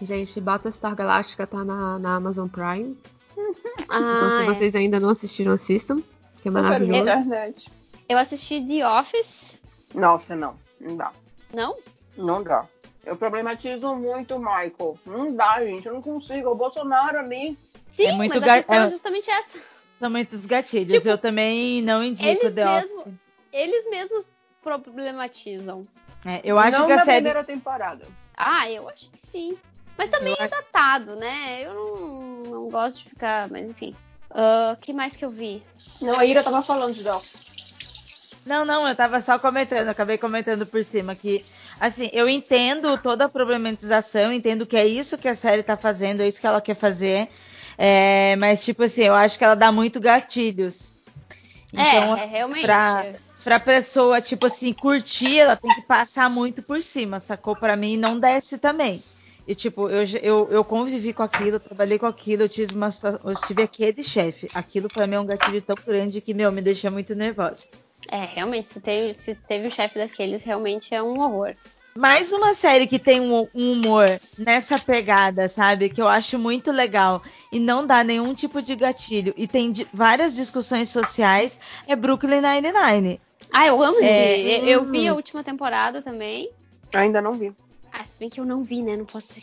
Gente, 0.00 0.40
Battlestar 0.40 0.94
Galactica 0.94 1.46
tá 1.46 1.64
na, 1.64 1.98
na 1.98 2.16
Amazon 2.16 2.48
Prime. 2.48 2.96
Ah, 3.88 3.98
então, 4.16 4.30
se 4.30 4.42
é. 4.42 4.46
vocês 4.46 4.74
ainda 4.74 4.98
não 4.98 5.10
assistiram, 5.10 5.52
assistam. 5.52 6.00
Que 6.40 6.48
é 6.48 6.50
maravilhoso. 6.50 7.04
Eu 8.08 8.16
assisti 8.18 8.60
The 8.60 8.88
Office. 8.88 9.60
Nossa, 9.94 10.34
não. 10.34 10.56
Não 10.80 10.96
dá. 10.96 11.12
Não? 11.52 11.76
Não 12.16 12.42
dá. 12.42 12.66
Eu 13.04 13.16
problematizo 13.16 13.94
muito, 13.94 14.38
Michael. 14.38 14.98
Não 15.06 15.34
dá, 15.34 15.64
gente. 15.64 15.86
Eu 15.86 15.94
não 15.94 16.02
consigo. 16.02 16.50
O 16.50 16.54
Bolsonaro 16.54 17.18
ali. 17.18 17.56
Sim, 17.90 18.06
é 18.06 18.12
muito 18.12 18.40
mas 18.40 18.48
a 18.48 18.56
questão 18.56 18.84
é 18.84 18.90
justamente 18.90 19.30
essa. 19.30 19.58
São 19.98 20.10
muitos 20.10 20.46
gatilhos. 20.46 20.92
Tipo, 20.92 21.08
eu 21.08 21.18
também 21.18 21.82
não 21.82 22.02
indico 22.04 22.28
eles 22.28 22.54
The 22.54 22.64
mesmo, 22.64 23.00
Office. 23.00 23.14
Eles 23.52 23.90
mesmos 23.90 24.28
problematizam. 24.62 25.86
É, 26.24 26.40
eu 26.44 26.58
acho 26.58 26.78
não 26.78 26.86
que 26.86 26.92
a 26.92 26.98
série. 26.98 27.16
primeira 27.16 27.44
temporada. 27.44 28.06
Ah, 28.36 28.70
eu 28.70 28.88
acho 28.88 29.10
que 29.10 29.18
sim. 29.18 29.58
Mas 29.96 30.10
também 30.10 30.36
Eu 30.38 30.44
é 30.44 30.48
datado, 30.48 31.16
né? 31.16 31.62
Eu 31.62 31.74
não, 31.74 32.42
não 32.42 32.70
gosto 32.70 32.98
de 32.98 33.08
ficar, 33.08 33.48
mas 33.50 33.68
enfim. 33.68 33.96
O 34.30 34.76
que 34.76 34.92
mais 34.92 35.16
que 35.16 35.24
eu 35.24 35.30
vi? 35.30 35.62
Não, 36.00 36.18
a 36.18 36.24
Ira 36.24 36.44
tava 36.44 36.62
falando 36.62 36.94
de 36.94 37.02
The 37.02 37.14
Office. 37.14 37.57
Não, 38.48 38.64
não, 38.64 38.88
eu 38.88 38.96
tava 38.96 39.20
só 39.20 39.38
comentando, 39.38 39.88
acabei 39.88 40.16
comentando 40.16 40.64
por 40.64 40.82
cima 40.82 41.14
que, 41.14 41.44
assim, 41.78 42.08
eu 42.14 42.26
entendo 42.26 42.96
toda 42.96 43.26
a 43.26 43.28
problematização, 43.28 44.32
entendo 44.32 44.64
que 44.64 44.74
é 44.74 44.86
isso 44.86 45.18
que 45.18 45.28
a 45.28 45.34
série 45.34 45.62
tá 45.62 45.76
fazendo, 45.76 46.22
é 46.22 46.28
isso 46.28 46.40
que 46.40 46.46
ela 46.46 46.60
quer 46.62 46.74
fazer, 46.74 47.28
é, 47.76 48.34
mas, 48.36 48.64
tipo 48.64 48.84
assim, 48.84 49.02
eu 49.02 49.14
acho 49.14 49.36
que 49.36 49.44
ela 49.44 49.54
dá 49.54 49.70
muito 49.70 50.00
gatilhos. 50.00 50.90
Então, 51.74 52.16
é, 52.16 52.22
é 52.22 52.26
realmente. 52.26 52.62
Pra, 52.62 53.04
pra 53.44 53.60
pessoa, 53.60 54.18
tipo 54.22 54.46
assim, 54.46 54.72
curtir, 54.72 55.40
ela 55.40 55.54
tem 55.54 55.74
que 55.74 55.82
passar 55.82 56.30
muito 56.30 56.62
por 56.62 56.80
cima, 56.80 57.20
sacou? 57.20 57.54
Pra 57.54 57.76
mim, 57.76 57.98
não 57.98 58.18
desce 58.18 58.56
também. 58.56 59.02
E, 59.46 59.54
tipo, 59.54 59.90
eu, 59.90 60.04
eu, 60.22 60.48
eu 60.50 60.64
convivi 60.64 61.12
com 61.12 61.22
aquilo, 61.22 61.56
eu 61.56 61.60
trabalhei 61.60 61.98
com 61.98 62.06
aquilo, 62.06 62.44
eu 62.44 62.48
tive 62.48 62.74
uma 62.74 62.90
situação, 62.90 63.20
eu 63.24 63.34
tive 63.42 63.62
aquele 63.62 64.02
chefe. 64.02 64.48
Aquilo 64.54 64.88
pra 64.88 65.06
mim 65.06 65.16
é 65.16 65.20
um 65.20 65.26
gatilho 65.26 65.60
tão 65.60 65.76
grande 65.86 66.22
que, 66.22 66.32
meu, 66.32 66.50
me 66.50 66.62
deixa 66.62 66.90
muito 66.90 67.14
nervosa. 67.14 67.66
É, 68.10 68.24
realmente, 68.24 68.72
se 68.72 68.80
teve, 68.80 69.12
se 69.14 69.34
teve 69.34 69.66
um 69.68 69.70
chefe 69.70 69.98
daqueles, 69.98 70.44
realmente 70.44 70.94
é 70.94 71.02
um 71.02 71.18
horror. 71.20 71.54
Mais 71.96 72.30
uma 72.30 72.54
série 72.54 72.86
que 72.86 72.98
tem 72.98 73.20
um, 73.20 73.48
um 73.52 73.72
humor 73.72 74.06
nessa 74.38 74.78
pegada, 74.78 75.48
sabe? 75.48 75.88
Que 75.90 76.00
eu 76.00 76.06
acho 76.06 76.38
muito 76.38 76.70
legal 76.70 77.20
e 77.50 77.58
não 77.58 77.84
dá 77.84 78.04
nenhum 78.04 78.32
tipo 78.34 78.62
de 78.62 78.76
gatilho 78.76 79.34
e 79.36 79.48
tem 79.48 79.72
di- 79.72 79.88
várias 79.92 80.34
discussões 80.36 80.90
sociais 80.90 81.58
é 81.88 81.96
Brooklyn 81.96 82.40
Nine-Nine. 82.40 83.20
Ah, 83.52 83.66
eu 83.66 83.82
amo 83.82 83.98
É. 84.00 84.38
Eu, 84.38 84.66
eu 84.68 84.84
vi 84.84 85.08
a 85.08 85.14
última 85.14 85.42
temporada 85.42 86.00
também. 86.00 86.50
Ainda 86.94 87.20
não 87.20 87.32
vi. 87.32 87.52
Ah, 87.92 88.04
se 88.04 88.20
bem 88.20 88.28
que 88.30 88.38
eu 88.38 88.44
não 88.44 88.62
vi, 88.62 88.80
né? 88.80 88.96
Não 88.96 89.04
posso. 89.04 89.40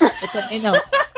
Eu 0.00 0.28
também 0.32 0.60
não. 0.60 0.72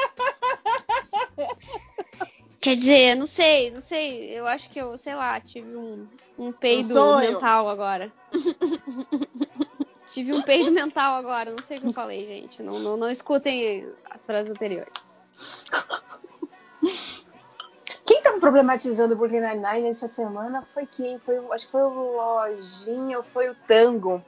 Quer 2.60 2.76
dizer, 2.76 3.14
não 3.14 3.26
sei, 3.26 3.70
não 3.70 3.80
sei. 3.80 4.38
Eu 4.38 4.46
acho 4.46 4.68
que 4.68 4.78
eu, 4.78 4.96
sei 4.98 5.14
lá, 5.14 5.40
tive 5.40 5.74
um, 5.74 6.06
um 6.38 6.52
peido 6.52 6.92
sonho. 6.92 7.32
mental 7.32 7.68
agora. 7.68 8.12
tive 10.06 10.34
um 10.34 10.42
peido 10.42 10.70
mental 10.70 11.14
agora. 11.14 11.50
Não 11.50 11.62
sei 11.62 11.78
o 11.78 11.80
que 11.80 11.86
eu 11.86 11.92
falei, 11.94 12.26
gente. 12.26 12.62
Não, 12.62 12.78
não, 12.78 12.98
não 12.98 13.08
escutem 13.08 13.88
as 14.10 14.26
frases 14.26 14.50
anteriores. 14.50 14.92
Quem 18.04 18.22
tá 18.22 18.32
problematizando 18.32 19.14
o 19.14 19.16
Brooklyn 19.16 19.40
Nine-Nine 19.40 19.88
essa 19.88 20.08
semana 20.08 20.62
foi 20.74 20.84
quem? 20.84 21.18
Foi, 21.20 21.38
acho 21.52 21.64
que 21.64 21.72
foi 21.72 21.82
o 21.82 22.16
Lojinha 22.16 23.18
ou 23.18 23.22
foi 23.22 23.48
o 23.48 23.56
Tango. 23.66 24.22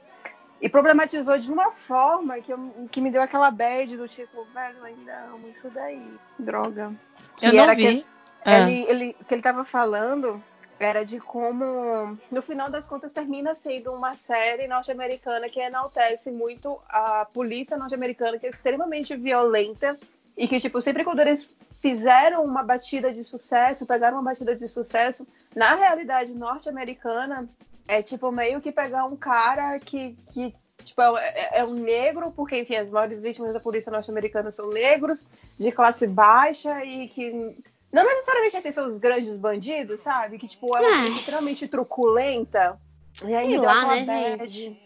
E 0.59 0.69
problematizou 0.69 1.37
de 1.37 1.51
uma 1.51 1.71
forma 1.71 2.39
que, 2.39 2.51
eu, 2.51 2.87
que 2.89 3.01
me 3.01 3.11
deu 3.11 3.21
aquela 3.21 3.51
bad 3.51 3.97
do 3.97 4.07
tipo, 4.07 4.45
velho, 4.53 4.81
ainda 4.83 5.25
amo 5.25 5.49
isso 5.49 5.69
daí, 5.69 6.01
droga. 6.39 6.93
Que 7.37 7.47
eu 7.47 7.53
não 7.53 7.75
vi. 7.75 8.01
Que, 8.01 8.05
ah. 8.45 8.59
ele, 8.59 8.85
ele, 8.89 9.15
que 9.27 9.33
ele 9.33 9.41
tava 9.41 9.63
falando 9.63 10.41
era 10.79 11.05
de 11.05 11.19
como, 11.19 12.17
no 12.31 12.41
final 12.41 12.69
das 12.69 12.87
contas, 12.87 13.13
termina 13.13 13.55
sendo 13.55 13.93
uma 13.93 14.15
série 14.15 14.67
norte-americana 14.67 15.49
que 15.49 15.59
enaltece 15.59 16.31
muito 16.31 16.79
a 16.89 17.25
polícia 17.25 17.77
norte-americana, 17.77 18.37
que 18.37 18.45
é 18.45 18.49
extremamente 18.49 19.15
violenta 19.15 19.97
e 20.35 20.47
que, 20.47 20.59
tipo, 20.59 20.81
sempre 20.81 21.03
quando 21.03 21.19
eles 21.21 21.55
fizeram 21.79 22.43
uma 22.43 22.63
batida 22.63 23.13
de 23.13 23.23
sucesso, 23.23 23.85
pegaram 23.85 24.17
uma 24.17 24.31
batida 24.31 24.55
de 24.55 24.67
sucesso, 24.67 25.27
na 25.55 25.75
realidade 25.75 26.33
norte-americana, 26.33 27.47
é 27.87 28.01
tipo 28.01 28.31
meio 28.31 28.61
que 28.61 28.71
pegar 28.71 29.05
um 29.05 29.15
cara 29.17 29.77
que, 29.79 30.17
que 30.33 30.55
tipo, 30.83 31.01
é, 31.17 31.59
é, 31.59 31.65
um 31.65 31.73
negro, 31.73 32.31
porque, 32.31 32.59
enfim, 32.59 32.75
as 32.75 32.89
maiores 32.89 33.21
vítimas 33.21 33.53
da 33.53 33.59
polícia 33.59 33.91
norte-americana 33.91 34.51
são 34.51 34.69
negros, 34.69 35.25
de 35.59 35.71
classe 35.71 36.07
baixa 36.07 36.83
e 36.85 37.07
que 37.07 37.55
não 37.93 38.03
necessariamente 38.03 38.57
esses 38.57 38.73
são 38.73 38.87
os 38.87 38.97
grandes 38.97 39.37
bandidos, 39.37 39.99
sabe? 39.99 40.39
Que, 40.39 40.47
tipo, 40.47 40.75
é 40.75 40.81
uma 40.81 41.05
é. 41.05 41.09
extremamente 41.09 41.67
truculenta. 41.67 42.81
E 43.23 43.35
aí 43.35 43.49
Sei 43.49 43.59
lá, 43.59 43.95
né, 43.95 44.03
bad. 44.37 44.47
gente? 44.47 44.81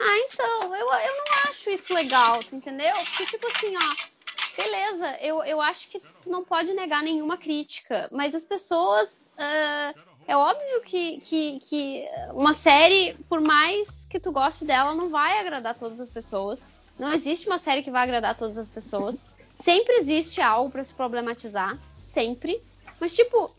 Ah, 0.00 0.18
então, 0.18 0.74
eu, 0.74 0.86
eu 0.86 1.16
não 1.18 1.50
acho 1.50 1.68
isso 1.68 1.92
legal, 1.92 2.40
tu 2.40 2.56
entendeu? 2.56 2.94
Porque, 2.94 3.26
tipo 3.26 3.46
assim, 3.46 3.76
ó, 3.76 4.62
beleza, 4.62 5.18
eu, 5.20 5.44
eu 5.44 5.60
acho 5.60 5.88
que 5.88 6.00
tu 6.22 6.30
não 6.30 6.42
pode 6.42 6.72
negar 6.72 7.02
nenhuma 7.02 7.36
crítica, 7.36 8.08
mas 8.10 8.34
as 8.34 8.46
pessoas. 8.46 9.30
Uh, 9.36 10.12
é 10.26 10.36
óbvio 10.36 10.80
que, 10.82 11.18
que, 11.18 11.58
que 11.58 12.08
uma 12.32 12.54
série, 12.54 13.14
por 13.28 13.40
mais 13.40 14.06
que 14.06 14.18
tu 14.18 14.32
goste 14.32 14.64
dela, 14.64 14.94
não 14.94 15.10
vai 15.10 15.38
agradar 15.38 15.74
todas 15.74 16.00
as 16.00 16.08
pessoas. 16.08 16.62
Não 16.98 17.12
existe 17.12 17.46
uma 17.46 17.58
série 17.58 17.82
que 17.82 17.90
vai 17.90 18.04
agradar 18.04 18.36
todas 18.36 18.56
as 18.56 18.68
pessoas. 18.68 19.16
Sempre 19.54 19.96
existe 19.96 20.40
algo 20.40 20.70
para 20.70 20.84
se 20.84 20.94
problematizar 20.94 21.78
sempre. 22.12 22.62
Mas, 23.00 23.14
tipo, 23.14 23.50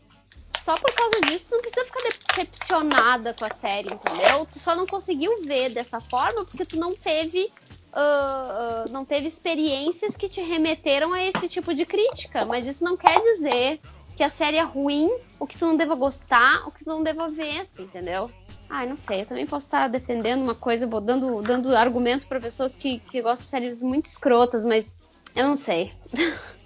só 0.64 0.76
por 0.76 0.92
causa 0.94 1.20
disso, 1.22 1.46
tu 1.48 1.56
não 1.56 1.60
precisa 1.60 1.84
ficar 1.84 2.02
decepcionada 2.02 3.34
com 3.34 3.44
a 3.44 3.50
série, 3.50 3.92
entendeu? 3.92 4.46
Tu 4.50 4.58
só 4.58 4.74
não 4.74 4.86
conseguiu 4.86 5.42
ver 5.42 5.70
dessa 5.70 6.00
forma 6.00 6.44
porque 6.44 6.64
tu 6.64 6.78
não 6.78 6.94
teve. 6.94 7.52
Uh, 7.92 8.88
uh, 8.88 8.92
não 8.92 9.04
teve 9.04 9.28
experiências 9.28 10.16
que 10.16 10.28
te 10.28 10.40
remeteram 10.40 11.12
a 11.12 11.22
esse 11.22 11.48
tipo 11.48 11.72
de 11.74 11.86
crítica. 11.86 12.44
Mas 12.44 12.66
isso 12.66 12.82
não 12.82 12.96
quer 12.96 13.20
dizer 13.20 13.80
que 14.16 14.22
a 14.22 14.28
série 14.28 14.56
é 14.56 14.62
ruim, 14.62 15.10
ou 15.38 15.46
que 15.46 15.56
tu 15.56 15.66
não 15.66 15.76
deva 15.76 15.94
gostar, 15.94 16.64
ou 16.64 16.72
que 16.72 16.84
tu 16.84 16.88
não 16.88 17.02
deva 17.02 17.28
ver, 17.28 17.68
entendeu? 17.78 18.30
Ai, 18.68 18.88
não 18.88 18.96
sei, 18.96 19.20
eu 19.20 19.26
também 19.26 19.46
posso 19.46 19.66
estar 19.66 19.88
defendendo 19.88 20.42
uma 20.42 20.54
coisa, 20.54 20.86
dando, 20.86 21.42
dando 21.42 21.76
argumentos 21.76 22.26
para 22.26 22.40
pessoas 22.40 22.74
que, 22.74 22.98
que 22.98 23.20
gostam 23.20 23.44
de 23.44 23.50
séries 23.50 23.82
muito 23.82 24.06
escrotas, 24.06 24.64
mas 24.64 24.94
eu 25.36 25.46
não 25.46 25.56
sei. 25.56 25.92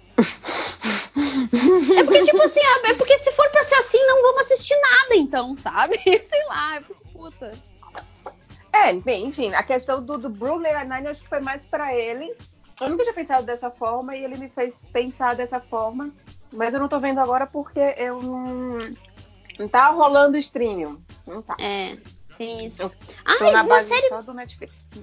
É 1.97 2.03
porque, 2.03 2.23
tipo 2.23 2.41
assim, 2.41 2.59
é 2.85 2.93
porque 2.93 3.17
se 3.19 3.31
for 3.33 3.49
pra 3.49 3.63
ser 3.63 3.75
assim, 3.75 4.05
não 4.05 4.21
vamos 4.21 4.41
assistir 4.41 4.75
nada, 4.81 5.15
então, 5.15 5.57
sabe? 5.57 5.97
Sei 6.03 6.45
lá, 6.47 6.77
é 6.77 6.81
puta. 7.11 7.51
É, 8.71 8.93
bem, 8.93 9.25
enfim, 9.25 9.53
a 9.53 9.63
questão 9.63 10.01
do, 10.01 10.17
do 10.17 10.29
Brooklyn 10.29 10.73
Nine-Nine 10.73 11.07
acho 11.07 11.23
que 11.23 11.29
foi 11.29 11.39
mais 11.39 11.67
pra 11.67 11.93
ele. 11.93 12.35
Eu 12.79 12.89
nunca 12.89 13.03
tinha 13.03 13.13
pensado 13.13 13.45
dessa 13.45 13.69
forma 13.69 14.15
e 14.15 14.23
ele 14.23 14.37
me 14.37 14.47
fez 14.47 14.85
pensar 14.93 15.35
dessa 15.35 15.59
forma. 15.59 16.13
Mas 16.51 16.73
eu 16.73 16.79
não 16.79 16.87
tô 16.87 16.99
vendo 16.99 17.19
agora 17.19 17.45
porque 17.45 17.79
eu 17.97 18.21
não. 18.21 18.77
Não 19.59 19.67
tá 19.67 19.89
rolando 19.89 20.37
streaming. 20.37 20.97
Não 21.27 21.41
tá. 21.41 21.55
É. 21.59 21.97
Tem 22.39 22.65
isso. 22.65 22.83
ah, 23.25 23.61
uma 23.63 23.83
série, 23.83 24.09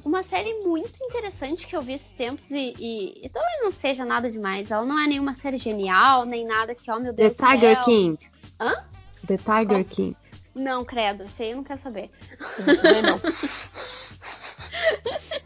uma 0.03 0.23
série 0.23 0.55
muito 0.63 0.99
interessante 1.05 1.67
que 1.67 1.77
eu 1.77 1.83
vi 1.83 1.93
esses 1.93 2.13
tempos 2.13 2.51
e, 2.51 2.75
e, 2.79 3.27
e, 3.27 3.29
talvez 3.29 3.63
não 3.63 3.71
seja 3.71 4.07
nada 4.07 4.31
demais. 4.31 4.71
Ela 4.71 4.87
não 4.87 4.99
é 4.99 5.07
nenhuma 5.07 5.35
série 5.35 5.59
genial, 5.59 6.25
nem 6.25 6.47
nada 6.47 6.75
que, 6.75 6.91
oh 6.91 6.99
meu 6.99 7.13
Deus 7.13 7.37
The 7.37 7.47
Tiger 7.47 7.85
King. 7.85 8.19
Hã? 8.59 8.73
The 9.27 9.37
Tiger 9.37 9.85
King. 9.85 10.17
Não, 10.55 10.83
credo, 10.83 11.25
isso 11.25 11.43
aí 11.43 11.51
eu 11.51 11.59
não 11.59 11.65
quero 11.65 11.79
saber. 11.79 12.11
Não, 13.05 13.21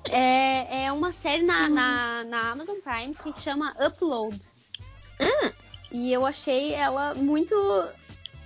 é, 0.15 0.85
é 0.85 0.93
uma 0.93 1.11
série 1.11 1.43
na, 1.43 1.69
na, 1.69 2.23
na, 2.23 2.51
Amazon 2.53 2.77
Prime 2.85 3.17
que 3.17 3.33
chama 3.33 3.75
Upload. 3.85 4.39
Hum. 5.19 5.51
E 5.91 6.13
eu 6.13 6.25
achei 6.25 6.73
ela 6.73 7.17
muito 7.17 7.53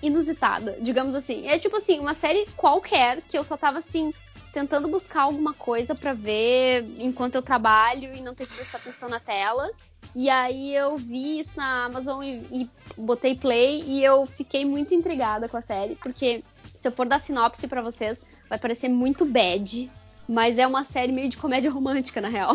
inusitada, 0.06 0.76
digamos 0.80 1.14
assim. 1.14 1.46
É 1.48 1.58
tipo 1.58 1.76
assim, 1.76 1.98
uma 1.98 2.14
série 2.14 2.46
qualquer 2.56 3.22
que 3.22 3.36
eu 3.36 3.44
só 3.44 3.56
tava 3.56 3.78
assim 3.78 4.12
tentando 4.52 4.86
buscar 4.86 5.22
alguma 5.22 5.52
coisa 5.52 5.96
para 5.96 6.12
ver 6.12 6.86
enquanto 6.98 7.34
eu 7.34 7.42
trabalho 7.42 8.14
e 8.14 8.20
não 8.20 8.34
ter 8.34 8.46
que 8.46 8.54
prestar 8.54 8.78
atenção 8.78 9.08
na 9.08 9.18
tela. 9.18 9.68
E 10.14 10.30
aí 10.30 10.74
eu 10.74 10.96
vi 10.96 11.40
isso 11.40 11.56
na 11.56 11.86
Amazon 11.86 12.22
e, 12.22 12.46
e, 12.52 12.70
botei 12.96 13.34
play 13.34 13.82
e 13.84 14.04
eu 14.04 14.24
fiquei 14.26 14.64
muito 14.64 14.94
intrigada 14.94 15.48
com 15.48 15.56
a 15.56 15.60
série, 15.60 15.96
porque 15.96 16.44
se 16.80 16.86
eu 16.86 16.92
for 16.92 17.04
dar 17.04 17.20
sinopse 17.20 17.66
para 17.66 17.82
vocês, 17.82 18.16
vai 18.48 18.56
parecer 18.56 18.88
muito 18.88 19.24
bad, 19.24 19.90
mas 20.28 20.56
é 20.56 20.66
uma 20.66 20.84
série 20.84 21.10
meio 21.10 21.28
de 21.28 21.36
comédia 21.36 21.70
romântica, 21.70 22.20
na 22.20 22.28
real. 22.28 22.54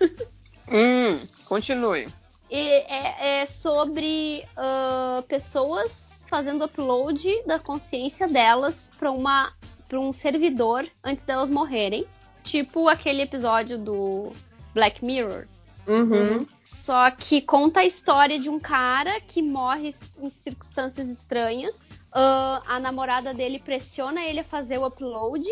Hum, 0.68 1.20
continue. 1.44 2.08
E 2.50 2.58
é, 2.58 3.40
é 3.40 3.46
sobre 3.46 4.44
uh, 4.58 5.22
pessoas 5.22 6.05
fazendo 6.26 6.64
upload 6.64 7.28
da 7.46 7.58
consciência 7.58 8.28
delas 8.28 8.90
para 8.98 9.10
uma 9.10 9.52
para 9.88 10.00
um 10.00 10.12
servidor 10.12 10.84
antes 11.02 11.24
delas 11.24 11.48
morrerem, 11.48 12.04
tipo 12.42 12.88
aquele 12.88 13.22
episódio 13.22 13.78
do 13.78 14.32
Black 14.74 15.04
Mirror. 15.04 15.46
Uhum. 15.86 16.44
Só 16.64 17.10
que 17.10 17.40
conta 17.40 17.80
a 17.80 17.84
história 17.84 18.38
de 18.38 18.50
um 18.50 18.58
cara 18.58 19.20
que 19.20 19.40
morre 19.40 19.94
em 20.20 20.28
circunstâncias 20.28 21.08
estranhas. 21.08 21.90
Uh, 22.12 22.62
a 22.66 22.80
namorada 22.80 23.32
dele 23.32 23.60
pressiona 23.60 24.24
ele 24.24 24.40
a 24.40 24.44
fazer 24.44 24.78
o 24.78 24.86
upload. 24.86 25.46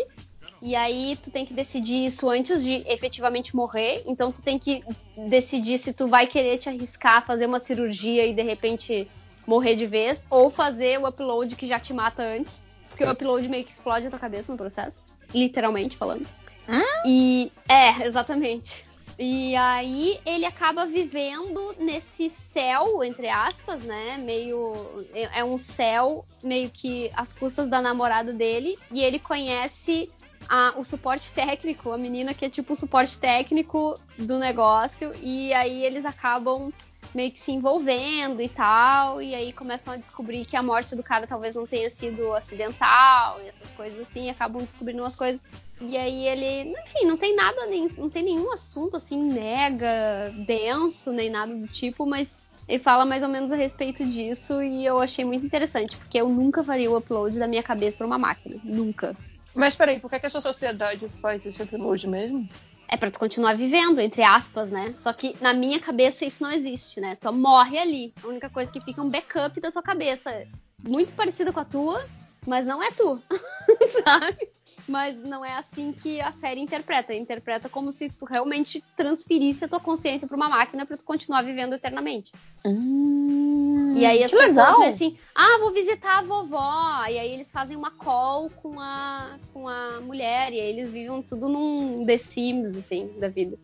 E 0.61 0.75
aí 0.75 1.17
tu 1.21 1.29
tem 1.29 1.45
que 1.45 1.53
decidir 1.53 2.05
isso 2.05 2.29
antes 2.29 2.63
de 2.63 2.83
efetivamente 2.87 3.55
morrer. 3.55 4.03
Então 4.05 4.31
tu 4.31 4.41
tem 4.41 4.59
que 4.59 4.83
decidir 5.29 5.77
se 5.77 5.93
tu 5.93 6.07
vai 6.07 6.27
querer 6.27 6.57
te 6.57 6.67
arriscar 6.67 7.17
a 7.17 7.21
fazer 7.21 7.45
uma 7.45 7.59
cirurgia 7.59 8.25
e 8.25 8.33
de 8.33 8.41
repente 8.41 9.07
morrer 9.45 9.75
de 9.75 9.85
vez, 9.85 10.25
ou 10.29 10.49
fazer 10.49 10.99
o 10.99 11.07
upload 11.07 11.55
que 11.55 11.67
já 11.67 11.79
te 11.79 11.93
mata 11.93 12.23
antes. 12.23 12.75
Porque 12.89 13.03
o 13.03 13.11
upload 13.11 13.47
meio 13.49 13.63
que 13.65 13.71
explode 13.71 14.07
a 14.07 14.09
tua 14.09 14.19
cabeça 14.19 14.51
no 14.51 14.57
processo. 14.57 15.05
Literalmente 15.33 15.97
falando. 15.97 16.25
Hum? 16.67 16.81
E. 17.05 17.51
É, 17.67 18.05
exatamente. 18.05 18.85
E 19.17 19.55
aí 19.55 20.19
ele 20.25 20.45
acaba 20.45 20.85
vivendo 20.85 21.73
nesse 21.77 22.29
céu, 22.29 23.03
entre 23.03 23.29
aspas, 23.29 23.81
né? 23.81 24.17
Meio. 24.17 25.05
É, 25.13 25.39
é 25.39 25.43
um 25.43 25.57
céu 25.57 26.25
meio 26.43 26.69
que 26.69 27.11
às 27.15 27.33
custas 27.33 27.69
da 27.69 27.81
namorada 27.81 28.33
dele. 28.33 28.77
E 28.91 29.03
ele 29.03 29.19
conhece 29.19 30.09
a, 30.49 30.73
o 30.77 30.83
suporte 30.83 31.31
técnico, 31.31 31.91
a 31.91 31.97
menina 31.97 32.33
que 32.33 32.45
é 32.45 32.49
tipo 32.49 32.73
o 32.73 32.75
suporte 32.75 33.17
técnico 33.17 33.99
do 34.17 34.37
negócio. 34.37 35.13
E 35.21 35.53
aí 35.53 35.83
eles 35.83 36.05
acabam 36.05 36.71
meio 37.15 37.31
que 37.31 37.39
se 37.39 37.53
envolvendo 37.53 38.41
e 38.41 38.49
tal, 38.49 39.21
e 39.21 39.33
aí 39.33 39.53
começam 39.53 39.93
a 39.93 39.97
descobrir 39.97 40.43
que 40.43 40.57
a 40.57 40.61
morte 40.61 40.97
do 40.97 41.01
cara 41.01 41.25
talvez 41.25 41.55
não 41.55 41.65
tenha 41.65 41.89
sido 41.89 42.33
acidental 42.33 43.41
e 43.41 43.47
essas 43.47 43.71
coisas 43.71 43.97
assim, 44.01 44.29
acabam 44.29 44.61
descobrindo 44.61 45.01
umas 45.01 45.15
coisas. 45.15 45.39
E 45.79 45.95
aí 45.95 46.27
ele, 46.27 46.73
enfim, 46.83 47.05
não 47.05 47.15
tem 47.15 47.33
nada, 47.33 47.65
nem, 47.67 47.89
não 47.97 48.09
tem 48.09 48.23
nenhum 48.23 48.51
assunto 48.51 48.97
assim 48.97 49.31
mega 49.31 50.33
denso, 50.45 51.13
nem 51.13 51.29
nada 51.29 51.55
do 51.55 51.67
tipo, 51.67 52.05
mas 52.05 52.37
ele 52.67 52.79
fala 52.79 53.05
mais 53.05 53.23
ou 53.23 53.29
menos 53.29 53.49
a 53.49 53.55
respeito 53.55 54.05
disso 54.05 54.61
e 54.61 54.85
eu 54.85 54.99
achei 54.99 55.23
muito 55.23 55.45
interessante, 55.45 55.95
porque 55.95 56.19
eu 56.19 56.27
nunca 56.27 56.63
faria 56.65 56.91
o 56.91 56.97
upload 56.97 57.39
da 57.39 57.47
minha 57.47 57.63
cabeça 57.63 57.97
para 57.97 58.07
uma 58.07 58.17
máquina, 58.17 58.57
nunca. 58.61 59.15
Mas 59.53 59.73
peraí, 59.73 60.01
por 60.01 60.09
que, 60.09 60.19
que 60.19 60.25
a 60.25 60.29
sua 60.29 60.41
sociedade 60.41 61.07
faz 61.07 61.45
esse 61.45 61.63
upload 61.63 62.09
mesmo? 62.09 62.45
É 62.95 62.97
para 62.97 63.11
tu 63.11 63.19
continuar 63.19 63.55
vivendo, 63.55 63.99
entre 63.99 64.23
aspas, 64.23 64.69
né? 64.69 64.95
Só 64.97 65.11
que 65.11 65.35
na 65.41 65.53
minha 65.53 65.79
cabeça 65.79 66.25
isso 66.25 66.41
não 66.41 66.51
existe, 66.51 66.99
né? 67.01 67.15
Tu 67.15 67.31
morre 67.31 67.77
ali. 67.77 68.13
A 68.23 68.27
única 68.27 68.49
coisa 68.49 68.71
que 68.71 68.81
fica 68.81 69.01
é 69.01 69.03
um 69.03 69.09
backup 69.09 69.59
da 69.59 69.71
tua 69.71 69.83
cabeça. 69.83 70.47
Muito 70.81 71.13
parecida 71.13 71.51
com 71.51 71.59
a 71.59 71.65
tua, 71.65 72.03
mas 72.47 72.65
não 72.65 72.81
é 72.81 72.91
tu, 72.91 73.21
sabe? 74.03 74.54
Mas 74.87 75.17
não 75.17 75.43
é 75.43 75.55
assim 75.57 75.91
que 75.91 76.21
a 76.21 76.31
série 76.31 76.61
interpreta. 76.61 77.13
Interpreta 77.13 77.67
como 77.67 77.91
se 77.91 78.09
tu 78.09 78.25
realmente 78.25 78.83
transferisse 78.95 79.65
a 79.65 79.67
tua 79.67 79.79
consciência 79.79 80.27
para 80.27 80.37
uma 80.37 80.49
máquina 80.49 80.85
para 80.85 80.97
tu 80.97 81.03
continuar 81.03 81.41
vivendo 81.41 81.73
eternamente. 81.73 82.31
Hum, 82.63 83.93
e 83.95 84.05
aí 84.05 84.23
as 84.23 84.31
pessoas 84.31 84.77
vêm 84.77 84.89
assim, 84.89 85.17
ah, 85.33 85.57
vou 85.59 85.71
visitar 85.71 86.19
a 86.19 86.21
vovó. 86.21 87.05
E 87.09 87.17
aí 87.17 87.31
eles 87.31 87.51
fazem 87.51 87.75
uma 87.75 87.91
call 87.91 88.49
com 88.49 88.79
a, 88.79 89.37
com 89.51 89.67
a 89.67 89.99
mulher. 90.01 90.53
E 90.53 90.59
aí 90.59 90.69
eles 90.69 90.91
vivem 90.91 91.21
tudo 91.23 91.49
num 91.49 92.05
The 92.05 92.17
Sims, 92.17 92.75
assim, 92.75 93.09
da 93.19 93.27
vida. 93.27 93.57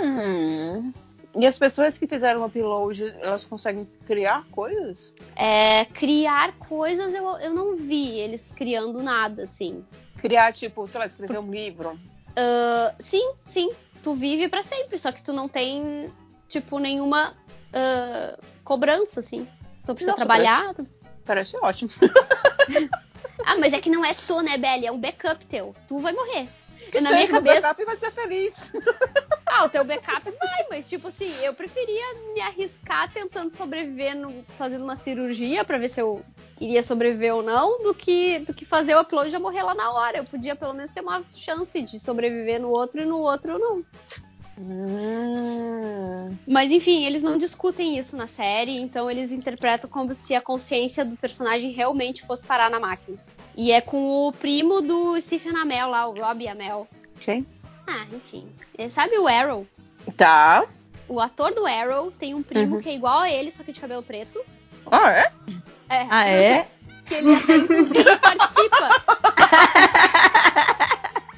Hum. 0.00 0.92
E 1.36 1.46
as 1.46 1.58
pessoas 1.58 1.96
que 1.96 2.06
fizeram 2.06 2.42
o 2.42 2.46
upload, 2.46 3.04
elas 3.20 3.44
conseguem 3.44 3.86
criar 4.04 4.44
coisas? 4.50 5.12
É, 5.36 5.84
criar 5.84 6.52
coisas 6.58 7.14
eu, 7.14 7.24
eu 7.38 7.54
não 7.54 7.76
vi 7.76 8.18
eles 8.18 8.50
criando 8.50 9.00
nada, 9.00 9.44
assim. 9.44 9.84
Criar, 10.20 10.52
tipo, 10.52 10.86
sei 10.86 11.00
lá, 11.00 11.06
escrever 11.06 11.38
um 11.38 11.50
livro. 11.50 11.98
Uh, 12.30 12.94
sim, 12.98 13.32
sim. 13.44 13.72
Tu 14.02 14.12
vive 14.14 14.48
para 14.48 14.62
sempre, 14.62 14.98
só 14.98 15.12
que 15.12 15.22
tu 15.22 15.32
não 15.32 15.48
tem, 15.48 16.12
tipo, 16.48 16.78
nenhuma 16.78 17.30
uh, 17.30 18.44
cobrança, 18.64 19.20
assim. 19.20 19.46
Tu 19.86 19.94
precisa 19.94 20.12
Nossa, 20.12 20.24
trabalhar. 20.24 20.74
Parece 21.24 21.56
ótimo. 21.58 21.90
ah, 23.44 23.56
mas 23.58 23.72
é 23.72 23.80
que 23.80 23.90
não 23.90 24.04
é 24.04 24.14
tu, 24.14 24.40
né, 24.40 24.56
Belly? 24.56 24.86
É 24.86 24.92
um 24.92 24.98
backup 24.98 25.44
teu. 25.46 25.74
Tu 25.86 25.98
vai 25.98 26.12
morrer. 26.12 26.48
Que 26.90 27.00
na 27.00 27.12
minha 27.12 27.28
cabeça. 27.28 27.58
O 27.58 27.62
backup 27.62 27.84
vai 27.84 27.96
ser 27.96 28.10
feliz. 28.12 28.54
Ah, 29.46 29.64
o 29.64 29.68
teu 29.68 29.84
backup 29.84 30.22
vai, 30.30 30.66
mas 30.70 30.88
tipo 30.88 31.08
assim, 31.08 31.34
eu 31.42 31.52
preferia 31.52 32.14
me 32.34 32.40
arriscar 32.40 33.12
tentando 33.12 33.54
sobreviver, 33.54 34.16
no, 34.16 34.44
fazendo 34.56 34.84
uma 34.84 34.94
cirurgia 34.94 35.64
para 35.64 35.76
ver 35.76 35.88
se 35.88 36.00
eu 36.00 36.24
iria 36.60 36.82
sobreviver 36.82 37.34
ou 37.34 37.42
não, 37.42 37.82
do 37.82 37.92
que, 37.92 38.38
do 38.40 38.54
que 38.54 38.64
fazer 38.64 38.94
o 38.94 39.00
upload 39.00 39.28
e 39.28 39.32
já 39.32 39.40
morrer 39.40 39.62
lá 39.62 39.74
na 39.74 39.90
hora. 39.92 40.18
Eu 40.18 40.24
podia 40.24 40.54
pelo 40.54 40.72
menos 40.72 40.90
ter 40.90 41.00
uma 41.00 41.24
chance 41.34 41.82
de 41.82 41.98
sobreviver 41.98 42.60
no 42.60 42.68
outro 42.68 43.02
e 43.02 43.04
no 43.04 43.18
outro 43.18 43.58
não. 43.58 43.84
Hum. 44.58 46.36
Mas 46.46 46.70
enfim, 46.70 47.06
eles 47.06 47.22
não 47.22 47.38
discutem 47.38 47.98
isso 47.98 48.16
na 48.16 48.26
série, 48.26 48.76
então 48.76 49.10
eles 49.10 49.32
interpretam 49.32 49.88
como 49.88 50.14
se 50.14 50.34
a 50.34 50.40
consciência 50.40 51.04
do 51.04 51.16
personagem 51.16 51.72
realmente 51.72 52.22
fosse 52.22 52.44
parar 52.46 52.70
na 52.70 52.78
máquina. 52.78 53.18
E 53.56 53.72
é 53.72 53.80
com 53.80 54.28
o 54.28 54.32
primo 54.32 54.80
do 54.80 55.20
Stephen 55.20 55.56
Amell 55.56 55.88
lá, 55.90 56.06
o 56.06 56.14
Robbie 56.18 56.48
Amell. 56.48 56.86
Quem? 57.20 57.46
Ah, 57.86 58.06
enfim. 58.12 58.48
É, 58.78 58.88
sabe 58.88 59.18
o 59.18 59.26
Arrow? 59.26 59.66
Tá. 60.16 60.64
O 61.08 61.20
ator 61.20 61.52
do 61.52 61.66
Arrow 61.66 62.10
tem 62.12 62.34
um 62.34 62.42
primo 62.42 62.76
Uhum. 62.76 62.82
que 62.82 62.88
é 62.88 62.94
igual 62.94 63.18
a 63.20 63.30
ele, 63.30 63.50
só 63.50 63.62
que 63.62 63.72
de 63.72 63.80
cabelo 63.80 64.02
preto. 64.02 64.40
Ah, 64.90 65.10
é? 65.10 65.32
É. 65.88 66.06
Ah, 66.08 66.24
é? 66.28 66.66
Que 67.10 67.14
ele 67.16 67.34
até, 67.34 67.56
inclusive, 67.56 68.16
participa. 68.18 68.88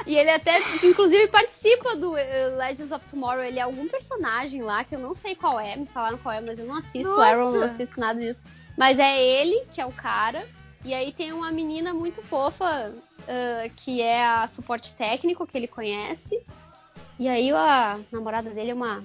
E 0.04 0.16
ele 0.18 0.30
até, 0.30 0.58
inclusive, 0.82 1.28
participa 1.28 1.96
do 1.96 2.16
eh, 2.16 2.48
Legends 2.56 2.90
of 2.90 3.06
Tomorrow. 3.06 3.42
Ele 3.44 3.58
é 3.58 3.62
algum 3.62 3.88
personagem 3.88 4.60
lá, 4.60 4.82
que 4.84 4.94
eu 4.94 4.98
não 4.98 5.14
sei 5.14 5.34
qual 5.34 5.58
é, 5.60 5.76
me 5.76 5.86
falaram 5.86 6.18
qual 6.18 6.34
é, 6.34 6.40
mas 6.40 6.58
eu 6.58 6.66
não 6.66 6.74
assisto 6.76 7.08
Nossa. 7.08 7.24
Arrow, 7.28 7.52
não 7.52 7.62
assisto 7.62 7.98
nada 8.00 8.18
disso. 8.20 8.42
Mas 8.76 8.98
é 8.98 9.18
ele, 9.22 9.64
que 9.72 9.80
é 9.80 9.86
o 9.86 9.92
cara. 9.92 10.46
E 10.84 10.92
aí 10.92 11.12
tem 11.12 11.32
uma 11.32 11.52
menina 11.52 11.94
muito 11.94 12.22
fofa, 12.22 12.92
ah, 13.28 13.68
que 13.76 14.02
é 14.02 14.24
a 14.24 14.46
suporte 14.46 14.94
técnico, 14.94 15.46
que 15.46 15.56
ele 15.56 15.68
conhece. 15.68 16.42
E 17.18 17.28
aí 17.28 17.52
a 17.52 18.00
namorada 18.10 18.50
dele 18.50 18.72
é 18.72 18.74
uma 18.74 19.04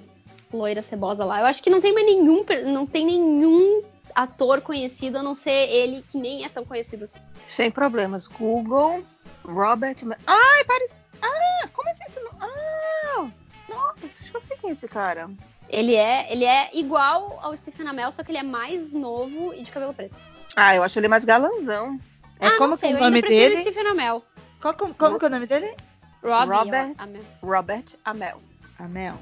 loira 0.51 0.81
cebosa 0.81 1.23
lá. 1.23 1.39
Eu 1.39 1.45
acho 1.45 1.61
que 1.61 1.69
não 1.69 1.81
tem 1.81 1.93
mais 1.93 2.05
nenhum, 2.05 2.43
não 2.65 2.85
tem 2.85 3.05
nenhum 3.05 3.83
ator 4.15 4.61
conhecido, 4.61 5.19
a 5.19 5.23
não 5.23 5.35
ser 5.35 5.69
ele, 5.69 6.03
que 6.03 6.17
nem 6.17 6.43
é 6.43 6.49
tão 6.49 6.65
conhecido 6.65 7.03
assim. 7.03 7.19
Sem 7.47 7.69
problemas. 7.69 8.25
Google, 8.25 9.03
Robert. 9.45 9.97
Ai, 10.25 10.63
parece. 10.65 10.95
Ah, 11.21 11.67
como 11.71 11.89
é 11.89 11.91
esse 11.91 12.19
nome? 12.19 12.37
Ah! 12.41 13.29
Nossa, 13.69 14.05
acho 14.05 14.31
que 14.31 14.35
eu 14.37 14.41
sei 14.41 14.57
quem 14.57 14.69
é 14.71 14.73
esse 14.73 14.87
cara. 14.87 15.29
Ele 15.69 15.93
é, 15.93 16.31
ele 16.31 16.45
é 16.45 16.69
igual 16.73 17.39
ao 17.41 17.55
Stephen 17.55 17.87
Amell, 17.87 18.11
só 18.11 18.23
que 18.23 18.31
ele 18.31 18.37
é 18.37 18.43
mais 18.43 18.91
novo 18.91 19.53
e 19.53 19.61
de 19.61 19.71
cabelo 19.71 19.93
preto. 19.93 20.15
Ah, 20.59 20.75
eu 20.75 20.81
acho 20.81 20.97
ele 20.97 21.07
mais 21.07 21.23
galanzão. 21.23 21.99
É 22.39 22.47
ah, 22.47 22.57
como 22.57 22.71
não 22.71 22.77
sei, 22.77 22.89
que 22.89 22.95
é 22.95 22.97
eu 22.97 23.01
o 23.01 23.05
nome 23.05 23.21
dele? 23.21 23.55
o 23.57 23.61
Stephen 23.61 23.87
Amell. 23.89 24.23
Qual, 24.59 24.73
como 24.73 24.91
como 24.95 25.19
que 25.19 25.25
é 25.25 25.27
o 25.27 25.31
nome 25.31 25.45
dele? 25.45 25.71
Robbie 26.23 26.51
Robert. 26.51 26.95
Amell. 26.97 27.21
Robert 27.43 27.85
Amell. 28.03 28.41
Amel. 28.79 29.19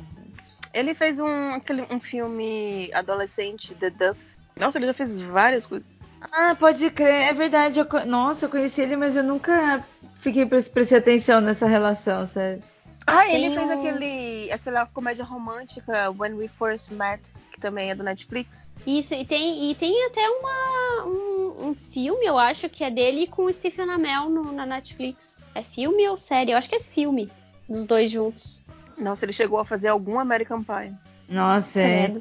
Ele 0.73 0.93
fez 0.93 1.19
um, 1.19 1.53
aquele, 1.55 1.85
um 1.91 1.99
filme 1.99 2.89
adolescente, 2.93 3.75
The 3.75 3.89
Duff. 3.89 4.19
Nossa, 4.57 4.77
ele 4.77 4.85
já 4.85 4.93
fez 4.93 5.13
várias 5.13 5.65
coisas. 5.65 5.87
Ah, 6.21 6.55
pode 6.57 6.89
crer, 6.89 7.29
é 7.29 7.33
verdade. 7.33 7.79
eu 7.79 8.05
Nossa, 8.05 8.45
eu 8.45 8.49
conheci 8.49 8.79
ele, 8.79 8.95
mas 8.95 9.17
eu 9.17 9.23
nunca 9.23 9.83
fiquei 10.15 10.45
pre 10.45 10.61
prestei 10.63 10.97
atenção 10.97 11.41
nessa 11.41 11.67
relação, 11.67 12.25
sério. 12.25 12.63
Ah, 13.07 13.25
Tem 13.25 13.35
ele 13.45 13.55
fez 13.55 13.69
um- 13.69 13.73
aquele, 13.73 14.51
aquela 14.51 14.85
comédia 14.87 15.23
romântica, 15.23 16.09
When 16.17 16.33
We 16.33 16.47
First 16.47 16.91
Met, 16.91 17.21
que 17.51 17.59
também 17.59 17.91
é 17.91 17.95
do 17.95 18.03
Netflix. 18.03 18.49
Isso, 18.85 19.13
e 19.13 19.23
tem, 19.25 19.69
e 19.71 19.75
tem 19.75 20.05
até 20.07 20.27
uma, 20.29 21.05
um, 21.05 21.69
um 21.69 21.73
filme, 21.73 22.25
eu 22.25 22.37
acho, 22.37 22.67
que 22.69 22.83
é 22.83 22.89
dele 22.91 23.27
com 23.27 23.45
o 23.45 23.53
Stephen 23.53 23.89
Amell 23.89 24.29
no- 24.29 24.51
na 24.51 24.65
Netflix. 24.65 25.37
É 25.53 25.61
filme 25.63 26.07
ou 26.09 26.17
série? 26.17 26.51
Eu 26.51 26.57
acho 26.57 26.67
que 26.69 26.75
é 26.75 26.79
filme, 26.79 27.31
dos 27.69 27.85
dois 27.85 28.09
juntos. 28.11 28.61
Nossa, 28.97 29.25
ele 29.25 29.33
chegou 29.33 29.59
a 29.59 29.65
fazer 29.65 29.87
algum 29.89 30.19
American 30.19 30.63
Pie. 30.63 30.93
Nossa, 31.29 31.79
é. 31.81 32.13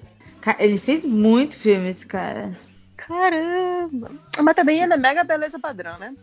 Ele 0.59 0.79
fez 0.79 1.05
muito 1.05 1.57
filme, 1.59 1.89
esse 1.89 2.07
cara. 2.07 2.57
Caramba! 2.97 4.11
Mas 4.43 4.55
também 4.57 4.81
é 4.83 4.87
mega 4.97 5.25
beleza 5.25 5.59
padrão, 5.59 5.99
né? 5.99 6.15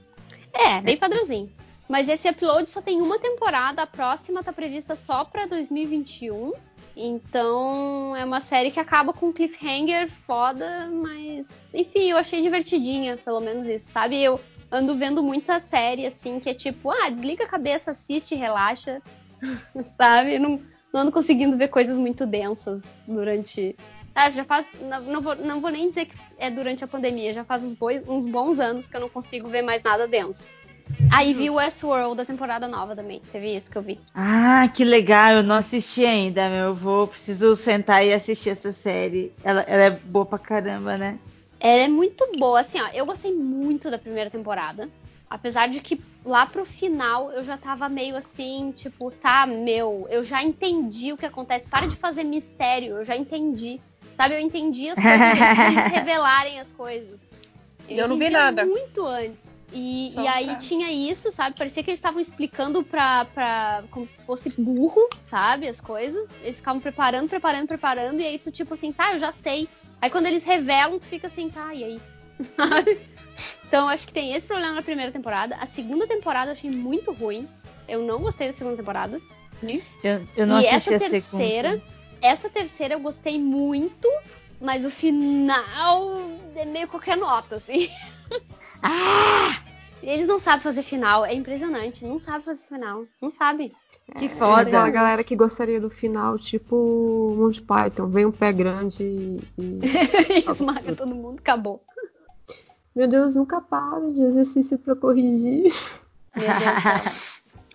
É, 0.54 0.82
bem 0.82 0.98
padrãozinho. 0.98 1.52
Mas 1.92 2.08
esse 2.08 2.30
upload 2.30 2.72
só 2.72 2.82
tem 2.82 3.02
uma 3.02 3.20
temporada, 3.20 3.82
a 3.82 3.86
próxima 3.86 4.42
tá 4.42 4.54
prevista 4.54 4.96
só 4.96 5.26
pra 5.26 5.46
2021. 5.46 6.54
Então 6.96 8.16
é 8.16 8.24
uma 8.24 8.40
série 8.40 8.72
que 8.72 8.80
acaba 8.80 9.12
com 9.12 9.28
um 9.28 9.34
cliffhanger 9.34 10.10
foda, 10.26 10.90
mas 10.90 11.50
enfim, 11.74 12.10
eu 12.10 12.16
achei 12.16 12.42
divertidinha, 12.42 13.18
pelo 13.18 13.42
menos 13.42 13.68
isso, 13.68 13.92
sabe? 13.92 14.24
Eu 14.24 14.40
ando 14.72 14.96
vendo 14.96 15.22
muita 15.22 15.60
série 15.60 16.06
assim, 16.06 16.40
que 16.40 16.50
é 16.50 16.54
tipo, 16.54 16.90
ah, 16.90 17.10
desliga 17.10 17.44
a 17.44 17.50
cabeça, 17.50 17.92
assiste, 17.92 18.36
relaxa, 18.36 19.02
sabe? 20.00 20.40
Não, 20.40 20.62
não 20.94 21.02
ando 21.02 21.12
conseguindo 21.12 21.58
ver 21.58 21.68
coisas 21.68 21.98
muito 21.98 22.26
densas 22.26 23.04
durante. 23.06 23.76
Ah, 24.16 24.30
já 24.30 24.46
faz. 24.46 24.66
Não, 24.80 25.02
não 25.02 25.22
vou, 25.22 25.36
não 25.36 25.60
vou 25.60 25.70
nem 25.70 25.90
dizer 25.90 26.06
que 26.06 26.16
é 26.38 26.50
durante 26.50 26.86
a 26.86 26.88
pandemia, 26.88 27.34
já 27.34 27.44
faz 27.44 27.66
uns, 27.66 27.78
uns 28.08 28.26
bons 28.28 28.60
anos 28.60 28.88
que 28.88 28.96
eu 28.96 29.02
não 29.02 29.10
consigo 29.10 29.50
ver 29.50 29.62
mais 29.62 29.84
nada 29.84 30.08
denso. 30.08 30.54
Aí 31.14 31.34
vi 31.34 31.50
Westworld, 31.50 32.16
da 32.16 32.26
temporada 32.26 32.68
nova 32.68 32.96
também. 32.96 33.22
Teve 33.32 33.56
isso 33.56 33.70
que 33.70 33.78
eu 33.78 33.82
vi. 33.82 34.00
Ah, 34.16 34.70
que 34.74 34.84
legal, 34.84 35.34
eu 35.34 35.44
não 35.44 35.56
assisti 35.56 36.06
ainda, 36.06 36.50
meu. 36.50 36.68
Eu 36.68 36.76
vou, 36.76 37.08
preciso 37.08 37.56
sentar 37.56 38.06
e 38.06 38.14
assistir 38.14 38.50
essa 38.50 38.72
série. 38.72 39.32
Ela, 39.44 39.62
ela 39.62 39.84
é 39.84 39.90
boa 39.90 40.26
pra 40.26 40.40
caramba, 40.40 40.98
né? 40.98 41.20
Ela 41.60 41.84
é 41.84 41.88
muito 41.88 42.26
boa, 42.38 42.60
assim, 42.60 42.80
ó. 42.82 42.88
Eu 42.94 43.06
gostei 43.06 43.34
muito 43.34 43.92
da 43.92 43.98
primeira 43.98 44.30
temporada. 44.30 44.90
Apesar 45.30 45.70
de 45.70 45.80
que 45.80 46.02
lá 46.26 46.46
pro 46.46 46.66
final 46.66 47.32
eu 47.32 47.44
já 47.44 47.58
tava 47.58 47.88
meio 47.88 48.16
assim, 48.16 48.74
tipo, 48.76 49.12
tá, 49.12 49.46
meu, 49.46 50.08
eu 50.10 50.24
já 50.24 50.44
entendi 50.44 51.14
o 51.14 51.18
que 51.18 51.26
acontece. 51.26 51.68
Para 51.68 51.88
de 51.88 51.96
fazer 51.96 52.24
mistério, 52.24 52.98
eu 52.98 53.06
já 53.06 53.16
entendi. 53.16 53.80
Sabe, 54.18 54.36
eu 54.36 54.40
entendi 54.40 54.90
as 54.90 54.96
coisas 54.96 55.20
revelarem 55.92 56.60
as 56.60 56.72
coisas. 56.72 57.20
Eu 57.88 58.08
não 58.08 58.18
vi 58.18 58.30
nada. 58.30 58.66
Muito 58.66 59.06
antes. 59.06 59.51
E, 59.72 60.14
e 60.20 60.28
aí 60.28 60.56
tinha 60.58 60.92
isso, 60.92 61.32
sabe? 61.32 61.56
Parecia 61.58 61.82
que 61.82 61.90
eles 61.90 61.98
estavam 61.98 62.20
explicando 62.20 62.84
pra, 62.84 63.26
pra. 63.26 63.84
como 63.90 64.06
se 64.06 64.18
tu 64.18 64.24
fosse 64.24 64.50
burro, 64.58 65.08
sabe? 65.24 65.68
As 65.68 65.80
coisas. 65.80 66.30
Eles 66.42 66.58
ficavam 66.58 66.82
preparando, 66.82 67.30
preparando, 67.30 67.68
preparando. 67.68 68.20
E 68.20 68.26
aí 68.26 68.38
tu, 68.38 68.52
tipo 68.52 68.74
assim, 68.74 68.92
tá, 68.92 69.14
eu 69.14 69.20
já 69.20 69.32
sei. 69.32 69.70
Aí 70.02 70.10
quando 70.10 70.26
eles 70.26 70.44
revelam, 70.44 71.00
tu 71.00 71.06
fica 71.06 71.28
assim, 71.28 71.50
tá, 71.50 71.74
e 71.74 71.84
aí? 71.84 72.02
Sabe? 72.58 73.00
Então 73.68 73.88
acho 73.88 74.08
que 74.08 74.14
tem 74.14 74.34
esse 74.34 74.46
problema 74.46 74.74
na 74.74 74.82
primeira 74.82 75.12
temporada. 75.12 75.56
A 75.56 75.66
segunda 75.66 76.06
temporada 76.06 76.50
eu 76.50 76.54
achei 76.54 76.70
muito 76.70 77.14
ruim. 77.14 77.48
Eu 77.88 78.02
não 78.02 78.20
gostei 78.20 78.48
da 78.48 78.54
segunda 78.54 78.78
temporada. 78.78 79.22
Eu, 80.04 80.28
eu 80.36 80.48
não 80.48 80.60
e 80.60 80.68
assisti 80.68 80.94
essa 80.96 81.06
a 81.06 81.10
terceira, 81.10 81.70
segunda. 81.72 81.94
essa 82.22 82.50
terceira 82.50 82.94
eu 82.96 83.00
gostei 83.00 83.40
muito, 83.40 84.10
mas 84.60 84.86
o 84.86 84.90
final 84.90 86.20
é 86.56 86.66
meio 86.66 86.88
qualquer 86.88 87.16
nota, 87.16 87.56
assim. 87.56 87.90
Ah, 88.82 89.58
Eles 90.02 90.26
não 90.28 90.40
sabem 90.40 90.62
fazer 90.62 90.84
final, 90.84 91.26
é 91.26 91.34
impressionante. 91.34 92.06
Não 92.06 92.20
sabem 92.20 92.42
fazer 92.42 92.68
final, 92.68 93.06
não 93.22 93.30
sabe. 93.30 93.70
que 94.18 94.26
É 94.26 94.28
aquela 94.28 94.38
foda. 94.64 94.90
galera 94.90 95.24
que 95.24 95.36
gostaria 95.36 95.80
do 95.80 95.90
final, 95.90 96.38
tipo 96.40 97.36
Monty 97.38 97.62
Python. 97.62 98.08
Vem 98.08 98.26
um 98.26 98.32
pé 98.32 98.52
grande 98.52 99.04
e. 99.04 99.40
e- 99.58 99.80
Esmaga 100.52 100.96
todo 100.96 101.16
mundo, 101.16 101.40
acabou. 101.40 101.84
Meu 102.96 103.08
Deus, 103.08 103.36
nunca 103.36 103.62
para 103.62 104.08
de 104.12 104.22
exercício 104.24 104.78
pra 104.78 104.96
corrigir. 104.96 105.72
Meu 106.36 106.46
Deus. 106.48 107.22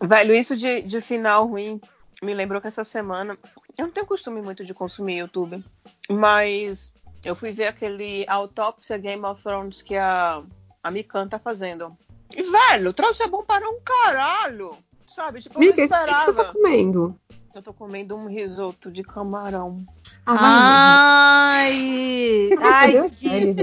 Velho, 0.11 0.35
isso 0.35 0.55
de, 0.57 0.83
de 0.83 1.01
final 1.01 1.47
ruim 1.47 1.81
me 2.23 2.35
lembrou 2.35 2.61
que 2.61 2.67
essa 2.69 2.85
semana. 2.85 3.39
Eu 3.79 3.87
não 3.87 3.93
tenho 3.93 4.07
costume 4.07 4.43
muito 4.43 4.65
de 4.65 4.75
consumir 4.75 5.19
YouTube, 5.19 5.65
mas 6.11 6.93
eu 7.25 7.35
fui 7.35 7.53
ver 7.53 7.67
aquele 7.69 8.25
Autópsia 8.29 8.99
Game 8.99 9.25
of 9.25 9.43
Thrones 9.43 9.81
que 9.81 9.95
a, 9.97 10.43
a 10.87 10.91
Mikan 10.91 11.29
tá 11.29 11.39
fazendo. 11.39 11.97
E, 12.35 12.43
velho, 12.43 12.91
o 12.91 12.93
troço 12.93 13.23
é 13.23 13.29
bom 13.29 13.43
para 13.43 13.69
um 13.69 13.79
caralho! 13.85 14.77
Sabe? 15.07 15.41
Tipo, 15.41 15.59
eu 15.59 15.61
não 15.61 15.67
Mica, 15.69 15.83
o 15.85 15.89
que, 15.89 15.89
que 15.89 15.95
você 15.95 16.15
esperava. 16.31 16.45
tá 16.45 16.53
comendo? 16.53 17.21
Eu 17.55 17.63
tô 17.63 17.73
comendo 17.73 18.15
um 18.17 18.27
risoto 18.27 18.91
de 18.91 19.03
camarão. 19.03 19.85
Ah, 20.27 21.53
Ai, 21.55 22.51
ai, 22.61 22.93
Cadê 22.93 22.99
a 22.99 23.11
que... 23.11 23.57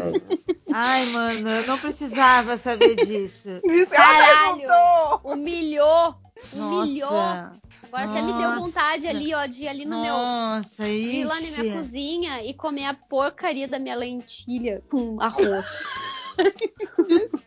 ai, 0.74 1.06
mano, 1.08 1.50
eu 1.50 1.68
não 1.68 1.78
precisava 1.78 2.58
saber 2.58 2.96
disso. 2.96 3.50
Isso, 3.64 3.92
Caralho! 3.94 5.20
Humilhou! 5.24 6.16
Humilhou! 6.54 7.12
Nossa. 7.12 7.54
Agora 7.84 8.10
até 8.10 8.22
me 8.24 8.34
deu 8.34 8.56
vontade 8.60 9.08
ali, 9.08 9.36
ó, 9.36 9.46
de 9.46 9.64
ir 9.64 9.68
ali 9.68 9.86
no 9.86 10.02
meu. 10.02 10.14
Nossa, 10.14 10.88
isso. 10.88 11.10
Ir 11.12 11.26
lá 11.26 11.36
na 11.36 11.64
minha 11.64 11.78
cozinha 11.78 12.44
e 12.44 12.54
comer 12.54 12.86
a 12.86 12.94
porcaria 12.96 13.68
da 13.68 13.78
minha 13.78 13.96
lentilha 13.96 14.82
com 14.90 15.22
arroz. 15.22 15.66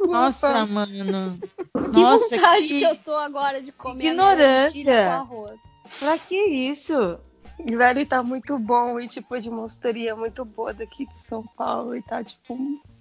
Nossa, 0.06 0.64
mano. 0.66 1.38
Que 1.92 2.00
Nossa, 2.00 2.36
vontade 2.36 2.68
que... 2.68 2.78
que 2.80 2.84
eu 2.84 2.96
tô 2.96 3.12
agora 3.12 3.62
de 3.62 3.72
comer 3.72 4.06
Ignorância. 4.06 4.64
lentilha 4.64 5.04
com 5.06 5.34
arroz. 5.34 5.60
Pra 5.98 6.18
que 6.18 6.36
isso? 6.36 7.18
Velho, 7.64 8.06
tá 8.06 8.22
muito 8.22 8.58
bom. 8.58 9.00
E 9.00 9.08
tipo, 9.08 9.38
de 9.40 9.50
monsteria 9.50 10.14
muito 10.14 10.44
boa 10.44 10.72
daqui 10.74 11.06
de 11.06 11.18
São 11.18 11.44
Paulo. 11.56 11.96
E 11.96 12.02
tá, 12.02 12.22
tipo, 12.22 12.58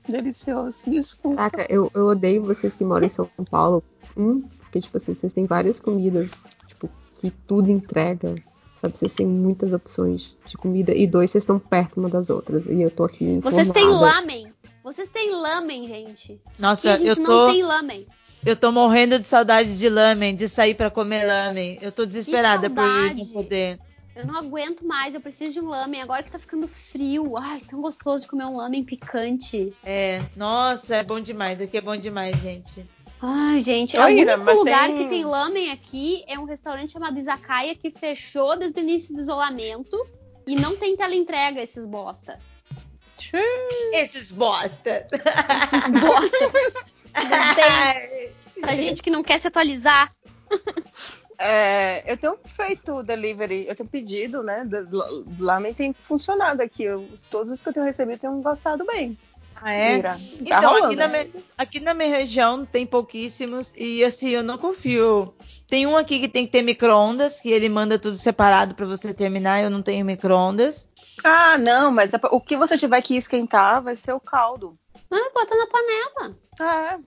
delicioso. 0.08 0.90
Desculpa. 0.90 1.36
Caraca, 1.38 1.66
eu, 1.70 1.92
eu 1.94 2.08
odeio 2.08 2.44
vocês 2.44 2.76
que 2.76 2.84
moram 2.84 3.06
em 3.06 3.10
São 3.10 3.30
Paulo. 3.50 3.84
Um, 4.16 4.42
porque, 4.42 4.80
tipo 4.80 4.96
assim, 4.98 5.14
vocês 5.14 5.34
têm 5.34 5.46
várias 5.46 5.80
comidas, 5.80 6.44
tipo, 6.68 6.90
que 7.20 7.30
tudo 7.32 7.70
entrega. 7.70 8.36
Sabe, 8.80 8.98
vocês 8.98 9.16
têm 9.16 9.26
muitas 9.26 9.74
opções 9.74 10.38
de 10.46 10.58
comida. 10.58 10.94
E 10.94 11.08
dois, 11.08 11.32
vocês 11.32 11.44
estão 11.44 11.58
perto 11.58 11.98
uma 12.00 12.10
das 12.10 12.30
outras. 12.30 12.66
E 12.68 12.82
eu 12.82 12.92
tô 12.92 13.04
aqui 13.04 13.40
Vocês 13.40 13.70
têm 13.70 13.84
informada. 13.84 14.20
lamen. 14.20 14.54
Vocês 14.86 15.10
têm 15.10 15.32
lamen, 15.32 15.88
gente. 15.88 16.40
Nossa, 16.60 16.94
a 16.94 16.98
gente 16.98 17.08
eu 17.08 17.16
não 17.16 17.26
tô, 17.26 17.48
tem 17.48 17.64
lamen. 17.64 18.06
eu 18.46 18.56
tô 18.56 18.72
morrendo 18.72 19.18
de 19.18 19.26
saudade 19.26 19.80
de 19.80 19.90
lamen, 19.90 20.36
de 20.36 20.48
sair 20.48 20.76
pra 20.76 20.92
comer 20.92 21.26
lamen. 21.26 21.80
Eu 21.82 21.92
tô 21.92 22.06
desesperada 22.06 22.70
por 22.70 22.84
não 22.84 23.26
poder. 23.26 23.80
Eu 24.16 24.28
não 24.28 24.36
aguento 24.36 24.86
mais, 24.86 25.16
eu 25.16 25.20
preciso 25.20 25.54
de 25.54 25.60
um 25.60 25.70
lamen. 25.70 26.04
Agora 26.04 26.22
que 26.22 26.30
tá 26.32 26.38
ficando 26.38 26.68
frio. 26.68 27.36
Ai, 27.36 27.62
tão 27.62 27.82
gostoso 27.82 28.22
de 28.22 28.28
comer 28.28 28.46
um 28.46 28.58
lamen 28.58 28.84
picante. 28.84 29.74
É, 29.84 30.24
nossa, 30.36 30.98
é 30.98 31.04
bom 31.04 31.20
demais. 31.20 31.60
Aqui 31.60 31.78
é 31.78 31.82
bom 31.82 31.98
demais, 31.98 32.40
gente. 32.40 32.86
Ai, 33.20 33.64
gente, 33.64 33.98
Ô, 33.98 34.02
o 34.02 34.06
único 34.06 34.38
mas 34.38 34.58
lugar 34.60 34.88
tem- 34.90 34.98
que 34.98 35.10
tem 35.10 35.26
lamen 35.26 35.72
aqui 35.72 36.24
é 36.28 36.38
um 36.38 36.46
restaurante 36.46 36.92
chamado 36.92 37.18
Izakaya 37.18 37.74
que 37.74 37.90
fechou 37.90 38.56
desde 38.56 38.80
o 38.80 38.84
início 38.84 39.16
do 39.16 39.22
isolamento 39.22 39.98
e 40.46 40.56
não 40.56 40.76
tem 40.78 40.96
teleentrega 40.96 41.60
esses 41.60 41.88
bosta. 41.88 42.40
Esses 43.94 44.32
bosta. 44.32 45.08
Esses 45.12 46.02
bosta. 46.02 46.52
Não 47.16 47.56
tem. 47.56 48.30
Essa 48.64 48.76
gente 48.76 49.02
que 49.04 49.10
não 49.10 49.24
quer 49.24 49.40
se 49.40 49.48
atualizar. 49.48 50.12
É, 51.38 52.10
eu 52.12 52.18
tenho 52.18 52.38
feito 52.56 53.04
delivery, 53.04 53.66
eu 53.68 53.76
tenho 53.76 53.90
pedido, 53.90 54.42
né? 54.42 54.64
do- 54.66 55.26
Lamen 55.38 55.74
tem 55.74 55.92
funcionado 55.94 56.62
aqui. 56.62 56.84
Eu- 56.84 57.08
todos 57.30 57.52
os 57.52 57.62
que 57.62 57.68
eu 57.70 57.74
tenho 57.74 57.86
recebido 57.86 58.20
têm 58.20 58.42
gostado 58.42 58.86
bem. 58.86 59.18
Ah, 59.62 59.74
é? 59.74 59.98
Ira. 59.98 60.14
Tá 60.14 60.20
Então, 60.40 60.62
rolando, 60.74 60.86
aqui, 60.88 60.96
na 60.96 61.08
né? 61.08 61.24
minha, 61.34 61.44
aqui 61.58 61.80
na 61.80 61.94
minha 61.94 62.10
região 62.10 62.66
tem 62.66 62.86
pouquíssimos 62.86 63.74
e 63.76 64.04
assim, 64.04 64.30
eu 64.30 64.44
não 64.44 64.58
confio. 64.58 65.34
Tem 65.68 65.86
um 65.88 65.98
aqui 65.98 66.20
que 66.20 66.28
tem 66.28 66.46
que 66.46 66.52
ter 66.52 66.62
micro-ondas, 66.62 67.40
que 67.42 67.50
ele 67.50 67.68
manda 67.68 67.98
tudo 67.98 68.16
separado 68.18 68.76
pra 68.76 68.86
você 68.86 69.14
terminar, 69.14 69.64
eu 69.64 69.70
não 69.70 69.82
tenho 69.82 70.06
micro-ondas. 70.06 70.88
Ah, 71.24 71.58
não, 71.58 71.92
mas 71.92 72.14
a- 72.14 72.20
o 72.32 72.40
que 72.42 72.58
você 72.58 72.78
tiver 72.78 73.02
que 73.02 73.16
esquentar 73.16 73.82
vai 73.82 73.96
ser 73.96 74.14
o 74.14 74.20
caldo. 74.20 74.78
Ah, 75.12 75.30
bota 75.34 75.56
na 75.56 75.68
panela. 75.68 76.38
Ah, 76.60 76.98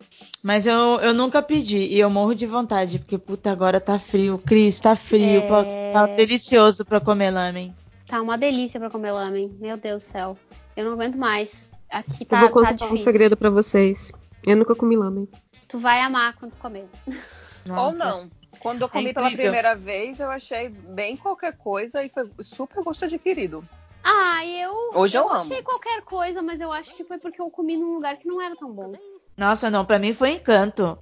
Mas 0.42 0.66
eu, 0.66 1.00
eu 1.00 1.12
nunca 1.14 1.42
pedi 1.42 1.78
e 1.78 1.98
eu 1.98 2.08
morro 2.10 2.34
de 2.34 2.46
vontade, 2.46 2.98
porque 2.98 3.18
puta, 3.18 3.50
agora 3.50 3.80
tá 3.80 3.98
frio. 3.98 4.38
Cris, 4.38 4.78
tá 4.80 4.94
frio, 4.94 5.40
É. 5.42 5.46
pra- 5.46 5.64
tá 6.08 6.14
delicioso 6.14 6.84
pra 6.84 7.00
comer 7.00 7.30
lamen. 7.30 7.74
Tá 8.06 8.20
uma 8.22 8.36
delícia 8.38 8.78
pra 8.78 8.90
comer 8.90 9.10
lamen. 9.12 9.56
Meu 9.60 9.76
Deus 9.76 10.02
do 10.02 10.06
céu. 10.06 10.38
Eu 10.76 10.84
não 10.84 10.92
aguento 10.92 11.16
mais. 11.16 11.66
Aqui 11.90 12.22
Eu 12.22 12.26
tá, 12.26 12.40
vou 12.40 12.48
tá 12.48 12.54
contar 12.54 12.72
difícil. 12.72 12.94
um 12.94 12.98
segredo 12.98 13.36
pra 13.36 13.50
vocês. 13.50 14.12
Eu 14.46 14.56
nunca 14.56 14.74
comi 14.74 14.96
lamen. 14.96 15.28
Tu 15.66 15.78
vai 15.78 16.00
amar 16.00 16.34
quando 16.36 16.56
comer. 16.56 16.86
Ou 17.06 17.74
Nossa. 17.92 17.96
não. 17.98 18.30
Quando 18.60 18.82
eu 18.82 18.88
comi 18.88 19.12
pela 19.12 19.26
É 19.26 19.30
incrível. 19.30 19.52
primeira 19.52 19.74
vez, 19.76 20.20
eu 20.20 20.30
achei 20.30 20.68
bem 20.68 21.16
qualquer 21.16 21.56
coisa 21.56 22.02
e 22.04 22.08
foi 22.08 22.28
super 22.40 22.82
gosto 22.82 23.04
adquirido. 23.04 23.66
Ah, 24.02 24.44
eu. 24.46 24.72
Hoje 24.94 25.16
eu 25.16 25.28
amo. 25.28 25.40
achei 25.40 25.62
qualquer 25.62 26.02
coisa, 26.02 26.42
mas 26.42 26.60
eu 26.60 26.72
acho 26.72 26.94
que 26.94 27.04
foi 27.04 27.18
porque 27.18 27.40
eu 27.40 27.50
comi 27.50 27.76
num 27.76 27.94
lugar 27.94 28.16
que 28.16 28.26
não 28.26 28.40
era 28.40 28.56
tão 28.56 28.72
bom. 28.72 28.92
Nossa, 29.36 29.70
não, 29.70 29.84
pra 29.84 29.98
mim 29.98 30.12
foi 30.12 30.32
encanto. 30.32 30.98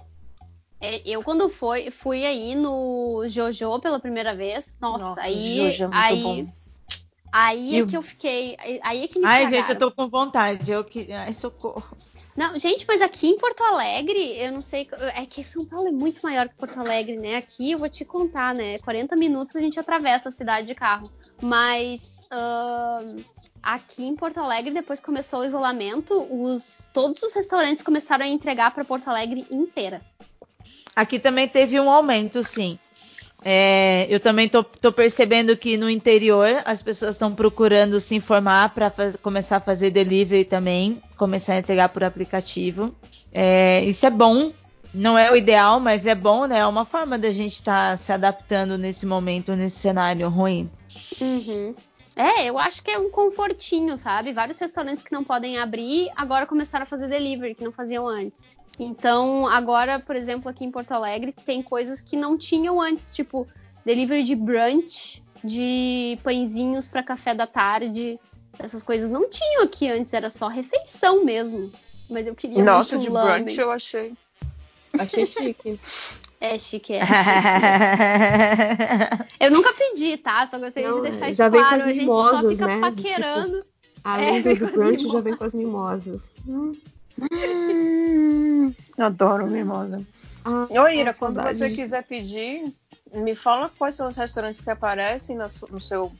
É, 0.79 1.01
eu, 1.09 1.23
quando 1.23 1.49
foi, 1.49 1.89
fui 1.89 2.23
aí 2.25 2.53
no 2.53 3.23
Jojo 3.27 3.79
pela 3.79 3.99
primeira 3.99 4.35
vez, 4.35 4.77
nossa, 4.79 5.05
Nossa, 5.05 5.21
aí. 5.21 5.57
Jojo 5.71 5.83
é 5.85 5.87
muito 5.87 5.97
aí, 5.99 6.23
bom. 6.43 6.53
aí 7.31 7.75
E 7.75 7.79
é 7.79 7.85
que 7.85 7.97
eu 7.97 8.01
fiquei. 8.03 8.55
Aí 8.83 9.03
é 9.03 9.07
que 9.07 9.17
me 9.19 9.25
Ai, 9.25 9.43
estragaram. 9.43 9.49
gente, 9.67 9.69
eu 9.69 9.79
tô 9.79 9.91
com 9.95 10.07
vontade. 10.07 10.71
Eu 10.71 10.83
que... 10.83 11.11
Ai, 11.11 11.33
socorro. 11.33 11.97
Não, 12.35 12.59
gente, 12.59 12.85
mas 12.87 13.01
aqui 13.01 13.27
em 13.29 13.37
Porto 13.39 13.61
Alegre, 13.63 14.37
eu 14.37 14.51
não 14.51 14.61
sei. 14.61 14.87
É 15.15 15.25
que 15.25 15.43
São 15.43 15.65
Paulo 15.65 15.87
é 15.87 15.91
muito 15.91 16.21
maior 16.21 16.47
que 16.47 16.53
Porto 16.55 16.79
Alegre, 16.79 17.17
né? 17.17 17.37
Aqui 17.37 17.71
eu 17.71 17.79
vou 17.79 17.89
te 17.89 18.05
contar, 18.05 18.53
né? 18.53 18.77
40 18.79 19.15
minutos 19.15 19.55
a 19.55 19.59
gente 19.59 19.79
atravessa 19.79 20.29
a 20.29 20.31
cidade 20.31 20.67
de 20.67 20.75
carro. 20.75 21.11
Mas 21.41 22.16
ahn, 22.31 23.23
aqui 23.61 24.05
em 24.05 24.15
Porto 24.15 24.39
Alegre, 24.39 24.73
depois 24.73 24.99
que 24.99 25.05
começou 25.05 25.41
o 25.41 25.45
isolamento, 25.45 26.27
os, 26.29 26.89
todos 26.93 27.21
os 27.23 27.33
restaurantes 27.33 27.83
começaram 27.83 28.25
a 28.25 28.29
entregar 28.29 28.71
para 28.73 28.85
Porto 28.85 29.07
Alegre 29.07 29.45
inteira. 29.51 30.01
Aqui 30.95 31.19
também 31.19 31.47
teve 31.47 31.79
um 31.79 31.89
aumento, 31.89 32.43
sim. 32.43 32.79
É, 33.45 34.07
eu 34.09 34.19
também 34.19 34.49
tô, 34.49 34.63
tô 34.63 34.91
percebendo 34.91 35.55
que 35.55 35.77
no 35.77 35.89
interior 35.89 36.61
as 36.65 36.81
pessoas 36.81 37.15
estão 37.15 37.33
procurando 37.33 37.99
se 37.99 38.15
informar 38.15 38.73
para 38.73 38.91
começar 39.21 39.57
a 39.57 39.61
fazer 39.61 39.91
delivery 39.91 40.43
também, 40.43 41.01
começar 41.15 41.53
a 41.53 41.59
entregar 41.59 41.89
por 41.89 42.03
aplicativo. 42.03 42.95
É, 43.31 43.83
isso 43.83 44.05
é 44.05 44.09
bom, 44.09 44.51
não 44.93 45.17
é 45.17 45.31
o 45.31 45.35
ideal, 45.35 45.79
mas 45.79 46.07
é 46.07 46.15
bom, 46.15 46.45
né? 46.45 46.59
É 46.59 46.65
uma 46.65 46.83
forma 46.83 47.17
da 47.17 47.29
gente 47.29 47.53
estar 47.53 47.97
se 47.97 48.11
adaptando 48.11 48.77
nesse 48.77 49.05
momento, 49.05 49.55
nesse 49.55 49.77
cenário 49.77 50.27
ruim. 50.29 50.69
Uhum. 51.21 51.75
É, 52.17 52.45
eu 52.45 52.57
acho 52.57 52.83
que 52.83 52.89
é 52.89 52.97
um 52.97 53.11
confortinho, 53.11 53.95
sabe? 53.95 54.33
Vários 54.33 54.57
restaurantes 54.57 55.03
que 55.03 55.11
não 55.11 55.23
podem 55.23 55.59
abrir 55.59 56.09
agora 56.15 56.47
começaram 56.47 56.83
a 56.83 56.87
fazer 56.87 57.07
delivery, 57.07 57.53
que 57.53 57.63
não 57.63 57.71
faziam 57.71 58.07
antes. 58.07 58.41
Então, 58.79 59.47
agora, 59.47 59.99
por 59.99 60.15
exemplo, 60.15 60.49
aqui 60.49 60.65
em 60.65 60.71
Porto 60.71 60.91
Alegre, 60.93 61.33
tem 61.45 61.61
coisas 61.61 62.01
que 62.01 62.17
não 62.17 62.35
tinham 62.35 62.81
antes, 62.81 63.11
tipo 63.11 63.47
delivery 63.85 64.23
de 64.23 64.35
brunch, 64.35 65.23
de 65.43 66.17
pãezinhos 66.23 66.87
para 66.87 67.03
café 67.03 67.35
da 67.35 67.45
tarde. 67.45 68.19
Essas 68.57 68.81
coisas 68.81 69.09
não 69.09 69.29
tinham 69.29 69.63
aqui 69.63 69.87
antes, 69.87 70.11
era 70.11 70.31
só 70.31 70.47
refeição 70.47 71.23
mesmo. 71.23 71.71
Mas 72.09 72.25
eu 72.25 72.33
queria 72.33 72.63
Nossa, 72.63 72.95
muito 72.95 73.07
de 73.07 73.11
lamen. 73.11 73.43
brunch 73.43 73.59
eu 73.59 73.71
achei. 73.71 74.13
Achei 74.97 75.25
chique. 75.25 75.79
É 76.39 76.57
chique, 76.59 76.93
é. 76.93 77.01
Eu 79.39 79.51
nunca 79.51 79.73
pedi, 79.73 80.17
tá? 80.17 80.45
Só 80.47 80.59
gostaria 80.59 80.89
Não, 80.89 81.01
de 81.01 81.09
deixar 81.09 81.29
isso 81.29 81.37
já 81.37 81.49
vem 81.49 81.61
com 81.61 81.67
claro. 81.67 81.81
as 81.81 81.87
A 81.87 81.93
gente 81.93 82.05
só 82.05 82.25
mimosas, 82.41 82.51
fica 82.51 82.67
né? 82.67 82.75
Do 82.75 82.81
paquerando. 82.81 83.65
Além 84.03 84.37
É, 84.37 84.41
do, 84.41 84.43
vem 84.43 84.55
do 84.55 84.59
com 84.59 84.65
as 84.65 84.71
brunch, 84.73 85.01
já 85.01 85.07
mimosas. 85.07 85.23
vem 85.23 85.35
com 85.35 85.43
as 85.43 85.53
mimosas. 85.53 86.33
Hum. 86.47 86.75
Hum, 87.19 88.73
adoro 88.97 89.47
mimosa. 89.47 90.01
Ah, 90.45 90.67
Ô, 90.69 90.87
Ira, 90.87 91.13
quando 91.13 91.35
saudade 91.35 91.57
você 91.57 91.69
quiser 91.71 92.03
pedir, 92.03 92.73
me 93.13 93.35
fala 93.35 93.71
quais 93.77 93.95
são 93.95 94.07
os 94.07 94.15
restaurantes 94.15 94.61
que 94.61 94.69
aparecem 94.69 95.35
no, 95.35 95.47
no 95.71 95.81
seu 95.81 96.11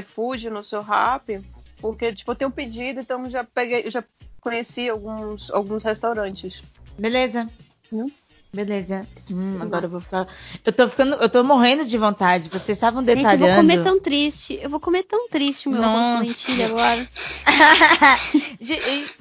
iFood, 0.00 0.50
no 0.50 0.64
seu 0.64 0.82
Rap. 0.82 1.40
Porque, 1.80 2.12
tipo, 2.12 2.32
eu 2.32 2.36
tenho 2.36 2.50
pedido, 2.50 3.00
então 3.00 3.30
já 3.30 3.44
peguei, 3.44 3.90
já 3.90 4.04
conheci 4.40 4.88
alguns, 4.88 5.50
alguns 5.50 5.82
restaurantes. 5.84 6.60
Beleza. 6.98 7.48
Hum? 7.92 8.10
Beleza. 8.52 9.06
Hum, 9.30 9.58
agora 9.60 9.86
eu 9.86 9.90
vou 9.90 10.00
ficar. 10.00 10.26
Eu 10.64 10.72
tô 10.72 10.88
ficando. 10.88 11.14
Eu 11.16 11.28
tô 11.28 11.44
morrendo 11.44 11.84
de 11.84 11.96
vontade. 11.96 12.48
Vocês 12.48 12.76
estavam 12.76 13.00
Gente, 13.04 13.10
eu 13.10 13.16
detalhando. 13.22 13.46
vou 13.46 13.56
comer 13.56 13.82
tão 13.84 14.00
triste. 14.00 14.58
Eu 14.60 14.68
vou 14.68 14.80
comer 14.80 15.04
tão 15.04 15.28
triste 15.28 15.68
o 15.68 15.72
meu 15.72 15.82
arroz 15.82 16.04
com 16.04 16.12
Nossa. 16.12 16.28
lentilha 16.28 16.66
agora. 16.66 17.08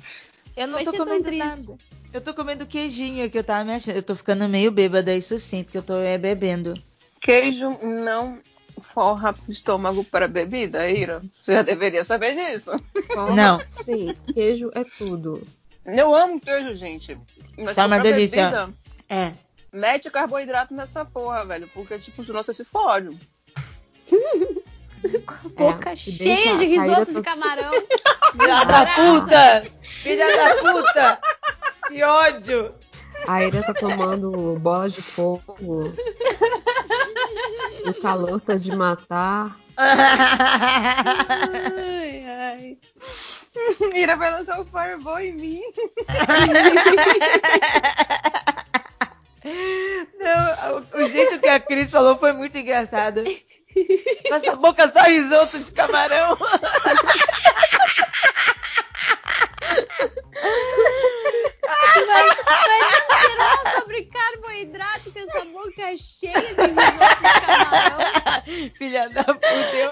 Eu 0.58 0.68
não 0.68 0.74
Vai 0.74 0.84
tô 0.84 0.92
comendo 0.92 1.32
nada. 1.32 1.78
Eu 2.12 2.20
tô 2.20 2.34
comendo 2.34 2.66
queijinho 2.66 3.30
que 3.30 3.38
eu 3.38 3.44
tava 3.44 3.64
me 3.64 3.76
achando. 3.76 3.96
Eu 3.96 4.04
tô 4.04 4.14
ficando 4.14 4.50
meio 4.50 4.72
bêbada, 4.72 5.16
isso 5.16 5.40
sim, 5.40 5.64
porque 5.64 5.78
eu 5.78 5.84
tô 5.84 5.98
é, 6.00 6.18
bebendo. 6.18 6.74
Queijo 7.22 7.78
não 7.82 8.40
forra 8.82 9.34
estômago 9.48 10.04
para 10.04 10.28
bebida, 10.28 10.90
Ira. 10.90 11.22
Você 11.42 11.54
já 11.54 11.62
deveria 11.62 12.04
saber 12.04 12.36
disso. 12.36 12.72
Não. 13.36 13.62
Sim, 13.68 14.16
queijo 14.34 14.72
é 14.74 14.84
tudo. 14.84 15.46
Eu 15.86 16.14
amo 16.16 16.40
queijo, 16.40 16.74
gente. 16.74 17.18
Mas 17.58 17.76
Tá 17.76 17.86
uma 17.86 18.00
delícia. 18.00 18.50
bebida, 18.50 18.74
É. 19.10 19.34
mete 19.74 20.10
carboidrato 20.10 20.74
nessa 20.74 21.04
porra, 21.04 21.44
velho. 21.46 21.70
Porque, 21.74 22.00
tipo, 22.00 22.24
senão 22.24 22.42
você 22.44 22.54
se 22.54 22.64
fode. 22.64 23.18
Boca 25.56 25.92
É, 25.92 25.96
cheia 25.96 26.58
de 26.58 26.78
a 26.78 26.84
risoto 26.84 27.14
de 27.14 27.22
camarão. 27.22 27.72
Filha 28.32 28.64
da 28.66 28.86
puta! 28.86 29.66
Filha 29.82 30.26
da 30.38 30.56
puta! 30.56 31.20
Que 31.88 32.04
ódio! 32.04 32.76
A 33.28 33.44
Ira 33.44 33.62
tá 33.64 33.74
tomando 33.74 34.58
bola 34.60 34.90
de 34.90 35.02
fogo. 35.02 35.56
O 37.86 37.94
calor 38.02 38.40
tá 38.42 38.56
de 38.56 38.76
matar. 38.76 39.58
Ai, 39.78 39.86
ai. 42.26 42.78
Ira 43.94 44.16
vai 44.16 44.32
lançar 44.32 44.60
o 44.60 44.66
Fireball 44.66 45.20
em 45.20 45.34
mim. 45.34 45.62
Não, 49.44 50.78
o, 50.78 51.04
o 51.04 51.10
jeito 51.10 51.40
que 51.40 51.48
a 51.48 51.60
Cris 51.60 51.92
falou 51.92 52.18
foi 52.18 52.34
muito 52.34 52.58
engraçado. 52.58 53.24
Com 54.28 54.36
essa 54.36 54.56
boca 54.56 54.88
só 54.88 55.04
risoto 55.04 55.60
de 55.60 55.72
camarão. 55.72 56.38
Vai, 62.08 62.28
vai 62.28 63.36
não 63.38 63.80
sobre 63.80 64.06
carboidrato 64.06 65.12
com 65.12 65.20
essa 65.20 65.46
boca 65.46 65.98
cheia 65.98 66.34
de 66.34 66.48
risoto 66.48 67.22
de 67.22 67.42
camarão. 67.46 68.00
Filha 68.76 69.10
da 69.10 69.24
puta, 69.24 69.76
eu... 69.76 69.92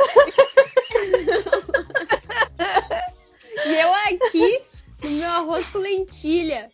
E 3.66 3.76
eu 3.76 3.94
aqui, 3.94 4.62
no 5.02 5.10
meu 5.10 5.30
arroz 5.30 5.68
com 5.70 5.80
lentilha. 5.80 6.68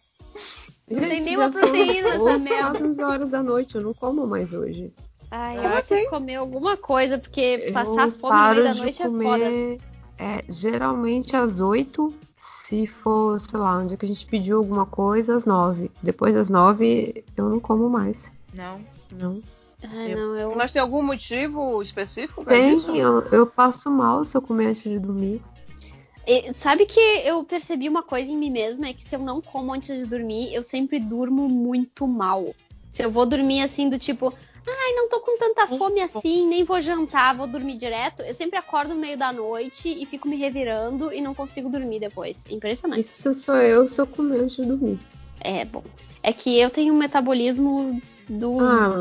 Não 0.93 0.99
tem 1.01 1.11
Gente, 1.11 1.23
nenhuma 1.25 1.45
já 1.45 1.51
são 1.51 1.61
proteína 1.61 2.07
essa 2.09 2.21
11 2.21 2.49
merda. 2.49 2.85
11 2.85 3.03
horas 3.03 3.31
da 3.31 3.43
noite, 3.43 3.75
eu 3.75 3.81
não 3.81 3.93
como 3.93 4.27
mais 4.27 4.53
hoje. 4.53 4.93
Ai, 5.31 5.57
eu 5.57 5.61
Como 5.61 5.73
vou 5.73 5.81
ter 5.81 6.01
que 6.03 6.09
comer 6.09 6.35
alguma 6.35 6.77
coisa, 6.77 7.17
porque 7.17 7.63
Eu 7.63 7.73
passar 7.73 8.11
fome 8.11 8.35
no 8.35 8.51
meio 8.51 8.63
da 8.63 8.73
noite 8.75 9.01
é 9.01 9.05
foda. 9.05 9.17
comer, 9.17 9.77
é, 10.19 10.43
geralmente 10.47 11.35
às 11.35 11.59
8, 11.59 12.13
se 12.37 12.85
for, 12.87 13.39
sei 13.39 13.59
lá, 13.59 13.79
um 13.79 13.87
dia 13.87 13.97
que 13.97 14.05
a 14.05 14.07
gente 14.07 14.25
pediu 14.25 14.57
alguma 14.59 14.85
coisa, 14.85 15.35
às 15.35 15.45
9. 15.45 15.89
Depois 16.03 16.33
das 16.33 16.49
9, 16.49 17.23
eu 17.35 17.49
não 17.49 17.59
como 17.59 17.89
mais. 17.89 18.31
Não. 18.53 18.79
Não. 19.11 19.41
Ai, 19.83 20.15
não, 20.15 20.35
eu... 20.37 20.55
Mas 20.55 20.71
tem 20.71 20.81
algum 20.81 21.01
motivo 21.03 21.81
específico 21.81 22.43
pra 22.43 22.53
Tem, 22.53 22.77
isso? 22.77 22.91
eu, 22.95 23.21
eu 23.31 23.45
passo 23.45 23.91
mal 23.91 24.23
se 24.23 24.37
eu 24.37 24.41
comer 24.41 24.67
antes 24.67 24.83
de 24.83 24.97
dormir. 24.99 25.41
E 26.25 26.53
Sabe 26.53 26.85
que 26.85 26.99
eu 27.25 27.43
percebi 27.43 27.89
uma 27.89 28.03
coisa 28.03 28.31
em 28.31 28.37
mim 28.37 28.49
mesma, 28.49 28.87
é 28.87 28.93
que 28.93 29.03
se 29.03 29.15
eu 29.15 29.19
não 29.19 29.41
como 29.41 29.73
antes 29.73 29.97
de 29.97 30.05
dormir, 30.05 30.53
eu 30.53 30.63
sempre 30.63 30.99
durmo 30.99 31.49
muito 31.49 32.07
mal. 32.07 32.53
Se 32.91 33.03
eu 33.03 33.11
vou 33.11 33.25
dormir 33.25 33.61
assim 33.61 33.89
do 33.89 33.97
tipo, 33.99 34.33
ai, 34.67 34.93
não 34.93 35.09
tô 35.09 35.19
com 35.19 35.37
tanta 35.37 35.67
fome 35.67 35.99
assim, 35.99 36.47
nem 36.47 36.63
vou 36.63 36.79
jantar, 36.79 37.35
vou 37.35 37.47
dormir 37.47 37.75
direto, 37.75 38.21
eu 38.21 38.33
sempre 38.33 38.57
acordo 38.57 38.93
no 38.93 39.01
meio 39.01 39.17
da 39.17 39.33
noite 39.33 39.89
e 39.89 40.05
fico 40.05 40.27
me 40.27 40.35
revirando 40.35 41.11
e 41.11 41.19
não 41.19 41.33
consigo 41.33 41.69
dormir 41.69 41.99
depois. 41.99 42.43
Impressionante. 42.49 43.01
Isso 43.01 43.33
sou 43.33 43.55
eu 43.55 43.87
se 43.87 43.99
eu 43.99 44.07
comer 44.07 44.41
antes 44.41 44.55
de 44.55 44.65
dormir. 44.65 44.99
É 45.41 45.65
bom. 45.65 45.83
É 46.21 46.31
que 46.31 46.57
eu 46.57 46.69
tenho 46.69 46.93
um 46.93 46.97
metabolismo 46.97 48.01
do, 48.29 48.59
Ah, 48.59 48.93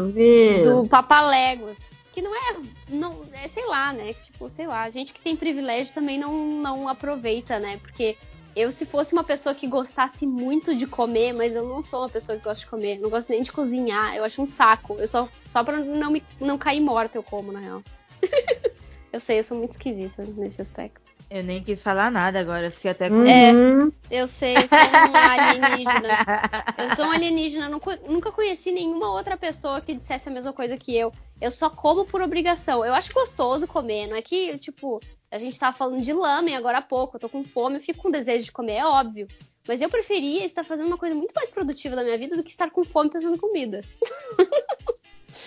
do 0.65 0.89
papaléguas. 0.89 1.92
Que 2.13 2.21
não 2.21 2.35
é, 2.35 2.57
não, 2.89 3.25
é, 3.33 3.49
sei 3.49 3.67
lá, 3.67 3.93
né? 3.93 4.15
Tipo, 4.15 4.49
sei 4.51 4.67
lá, 4.67 4.89
gente 4.91 5.13
que 5.13 5.21
tem 5.21 5.35
privilégio 5.35 5.95
também 5.95 6.19
não, 6.19 6.61
não 6.61 6.89
aproveita, 6.89 7.59
né? 7.59 7.79
Porque 7.79 8.17
eu, 8.55 8.71
se 8.71 8.85
fosse 8.85 9.15
uma 9.15 9.25
pessoa 9.25 9.55
que 9.55 9.67
gostasse 9.67 10.27
muito 10.27 10.75
de 10.75 10.87
comer, 10.87 11.33
mas 11.33 11.55
eu 11.55 11.67
não 11.67 11.83
sou 11.83 12.01
uma 12.01 12.11
pessoa 12.11 12.37
que 12.37 12.45
gosta 12.45 12.61
de 12.61 12.71
comer, 12.71 12.99
não 12.99 13.09
gosto 13.09 13.31
nem 13.31 13.43
de 13.43 13.51
cozinhar, 13.51 14.15
eu 14.15 14.25
acho 14.25 14.43
um 14.43 14.47
saco. 14.47 14.97
Eu 14.99 15.09
só, 15.09 15.29
só 15.47 15.65
pra 15.65 15.79
não, 15.81 16.11
me, 16.11 16.23
não 16.39 16.59
cair 16.59 16.81
morta 16.81 17.17
eu 17.17 17.23
como, 17.23 17.51
na 17.51 17.61
real. 17.61 17.83
eu 19.11 19.19
sei, 19.19 19.39
eu 19.39 19.45
sou 19.45 19.57
muito 19.57 19.73
esquisita 19.73 20.25
nesse 20.37 20.61
aspecto. 20.61 21.12
Eu 21.35 21.43
nem 21.43 21.63
quis 21.63 21.81
falar 21.81 22.11
nada 22.11 22.39
agora, 22.39 22.67
eu 22.67 22.71
fiquei 22.71 22.91
até 22.91 23.09
com. 23.09 23.25
É. 23.25 23.55
Uhum. 23.55 23.91
Eu 24.11 24.29
sei, 24.29 24.55
eu 24.55 24.69
sou 24.69 24.77
um 24.79 25.17
alienígena. 25.17 26.09
Eu 26.77 26.95
sou 26.95 27.07
um 27.07 27.11
alienígena. 27.11 27.69
Nunca, 27.71 27.97
nunca 28.07 28.31
conheci 28.31 28.71
nenhuma 28.71 29.11
outra 29.11 29.35
pessoa 29.35 29.81
que 29.81 29.95
dissesse 29.95 30.29
a 30.29 30.33
mesma 30.33 30.53
coisa 30.53 30.77
que 30.77 30.95
eu. 30.95 31.11
Eu 31.41 31.51
só 31.51 31.71
como 31.71 32.05
por 32.05 32.21
obrigação. 32.21 32.85
Eu 32.85 32.93
acho 32.93 33.15
gostoso 33.15 33.67
comer. 33.67 34.09
Não 34.09 34.17
é 34.17 34.21
que, 34.21 34.59
tipo, 34.59 35.01
a 35.31 35.39
gente 35.39 35.59
tava 35.59 35.75
falando 35.75 36.03
de 36.03 36.13
lamen 36.13 36.55
agora 36.55 36.79
há 36.79 36.83
pouco. 36.83 37.17
Eu 37.17 37.21
tô 37.21 37.31
com 37.31 37.43
fome, 37.43 37.77
eu 37.77 37.81
fico 37.81 38.03
com 38.03 38.11
desejo 38.11 38.45
de 38.45 38.53
comer, 38.53 38.75
é 38.75 38.85
óbvio. 38.85 39.27
Mas 39.67 39.81
eu 39.81 39.89
preferia 39.89 40.45
estar 40.45 40.65
fazendo 40.65 40.89
uma 40.89 40.99
coisa 40.99 41.15
muito 41.15 41.33
mais 41.35 41.49
produtiva 41.49 41.97
da 41.97 42.05
minha 42.05 42.19
vida 42.19 42.37
do 42.37 42.43
que 42.43 42.51
estar 42.51 42.71
com 42.71 42.85
fome 42.85 43.09
pensando 43.09 43.37
em 43.37 43.39
comida. 43.39 43.81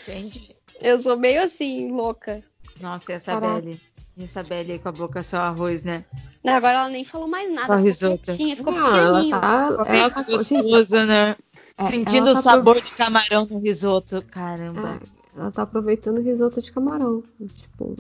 Entendi. 0.02 0.56
Eu 0.82 1.00
sou 1.00 1.16
meio 1.16 1.44
assim, 1.44 1.92
louca. 1.92 2.44
Nossa, 2.82 3.12
e 3.12 3.16
essa 3.16 3.34
Caraca. 3.34 3.95
E 4.18 4.24
essa 4.24 4.44
Belly 4.44 4.74
aí 4.74 4.80
com 4.80 4.90
a 4.90 4.92
boca 4.94 5.22
só 5.22 5.38
arroz, 5.38 5.84
né? 5.84 6.06
Agora 6.46 6.78
ela 6.80 6.90
nem 6.90 7.04
falou 7.04 7.28
mais 7.28 7.52
nada. 7.54 7.68
Só 7.68 7.74
ficou 7.74 7.84
risoto. 7.84 8.32
ficou 8.56 8.74
Não, 8.74 8.86
ela 8.96 9.12
pequenininho. 9.20 9.42
tá, 9.42 9.68
Ela 9.72 9.88
ela 9.88 10.10
tá 10.12 10.24
gostoso, 10.24 11.06
né? 11.06 11.36
É, 11.78 11.84
Sentindo 11.84 12.30
ela 12.30 12.32
o 12.32 12.34
tá 12.34 12.42
sabor 12.42 12.76
de 12.82 12.92
camarão 12.94 13.46
no 13.50 13.60
risoto. 13.60 14.22
Caramba. 14.22 15.00
É, 15.36 15.40
ela 15.40 15.52
tá 15.52 15.64
aproveitando 15.64 16.20
o 16.20 16.22
risoto 16.22 16.62
de 16.62 16.72
camarão. 16.72 17.24
Tipo, 17.54 17.94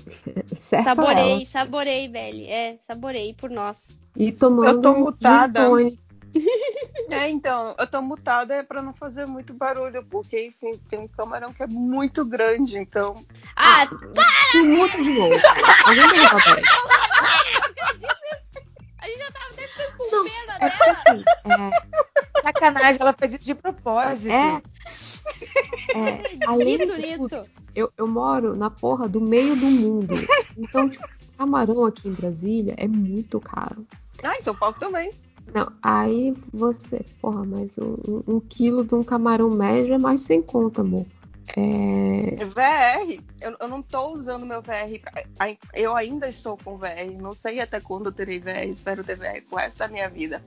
certo 0.58 0.84
Saborei, 0.84 1.44
saborei, 1.44 2.08
Belly. 2.08 2.46
É, 2.46 2.78
saborei 2.86 3.34
por 3.34 3.50
nós. 3.50 3.76
E 4.16 4.32
tomando 4.32 4.68
Eu 4.68 4.80
tô 4.80 4.94
gin 4.94 5.00
mutada. 5.00 5.66
tônica. 5.66 6.07
É, 7.10 7.30
então, 7.30 7.74
eu 7.78 7.86
tô 7.86 8.02
mutada 8.02 8.54
é 8.54 8.62
pra 8.62 8.82
não 8.82 8.92
fazer 8.92 9.26
muito 9.26 9.54
barulho, 9.54 10.04
porque, 10.10 10.46
enfim, 10.46 10.78
tem 10.90 10.98
um 10.98 11.08
camarão 11.08 11.54
que 11.54 11.62
é 11.62 11.66
muito 11.66 12.22
grande, 12.24 12.76
então. 12.76 13.24
Ah, 13.56 13.88
E 14.54 14.62
muda 14.62 14.92
de 14.98 15.08
novo. 15.10 15.34
Alguém 15.86 16.10
tem 16.10 16.20
papel? 16.28 16.62
a 18.98 19.06
gente 19.06 19.18
já 19.18 19.30
tava 19.32 19.46
até 19.52 19.68
ficando 19.68 19.96
com 19.96 20.10
Não, 20.16 20.24
pena 20.24 20.54
É 20.60 20.68
dela. 20.68 20.92
assim, 20.92 21.24
é, 21.46 22.42
Sacanagem, 22.42 23.00
ela 23.00 23.12
fez 23.14 23.34
isso 23.34 23.44
de 23.46 23.54
propósito. 23.54 24.32
é, 24.32 24.62
é, 25.94 26.38
além 26.46 26.78
disso 26.78 26.96
nisso. 26.98 27.46
eu, 27.74 27.90
eu 27.96 28.06
moro 28.06 28.54
na 28.56 28.68
porra 28.70 29.08
do 29.08 29.20
meio 29.20 29.56
do 29.56 29.66
mundo. 29.66 30.14
Então, 30.56 30.88
tipo, 30.88 31.06
camarão 31.38 31.84
aqui 31.86 32.08
em 32.08 32.12
Brasília 32.12 32.74
é 32.76 32.86
muito 32.86 33.40
caro. 33.40 33.86
Ah, 34.22 34.36
em 34.38 34.42
São 34.42 34.54
Paulo 34.54 34.76
também. 34.78 35.10
Não, 35.54 35.72
aí 35.82 36.34
você, 36.52 37.04
porra, 37.20 37.44
mas 37.44 37.78
um, 37.78 37.96
um- 38.26 38.40
quilo 38.40 38.84
de 38.84 38.94
um 38.94 39.02
camarão 39.02 39.50
médio 39.50 39.94
é 39.94 39.98
mais 39.98 40.20
sem 40.20 40.42
conta, 40.42 40.82
amor. 40.82 41.06
É, 41.56 42.44
VR, 42.44 43.22
eu, 43.40 43.56
eu 43.58 43.68
não 43.68 43.80
tô 43.80 44.12
usando 44.12 44.44
meu 44.44 44.60
VR. 44.60 45.00
Eu 45.72 45.96
ainda 45.96 46.28
estou 46.28 46.58
com 46.58 46.76
VR. 46.76 47.10
Não 47.18 47.32
sei 47.32 47.60
até 47.60 47.80
quando 47.80 48.06
eu 48.06 48.12
terei 48.12 48.38
VR. 48.38 48.68
Espero 48.68 49.02
ter 49.02 49.16
VR 49.16 49.42
resto 49.56 49.78
da 49.78 49.88
minha 49.88 50.08
vida. 50.10 50.42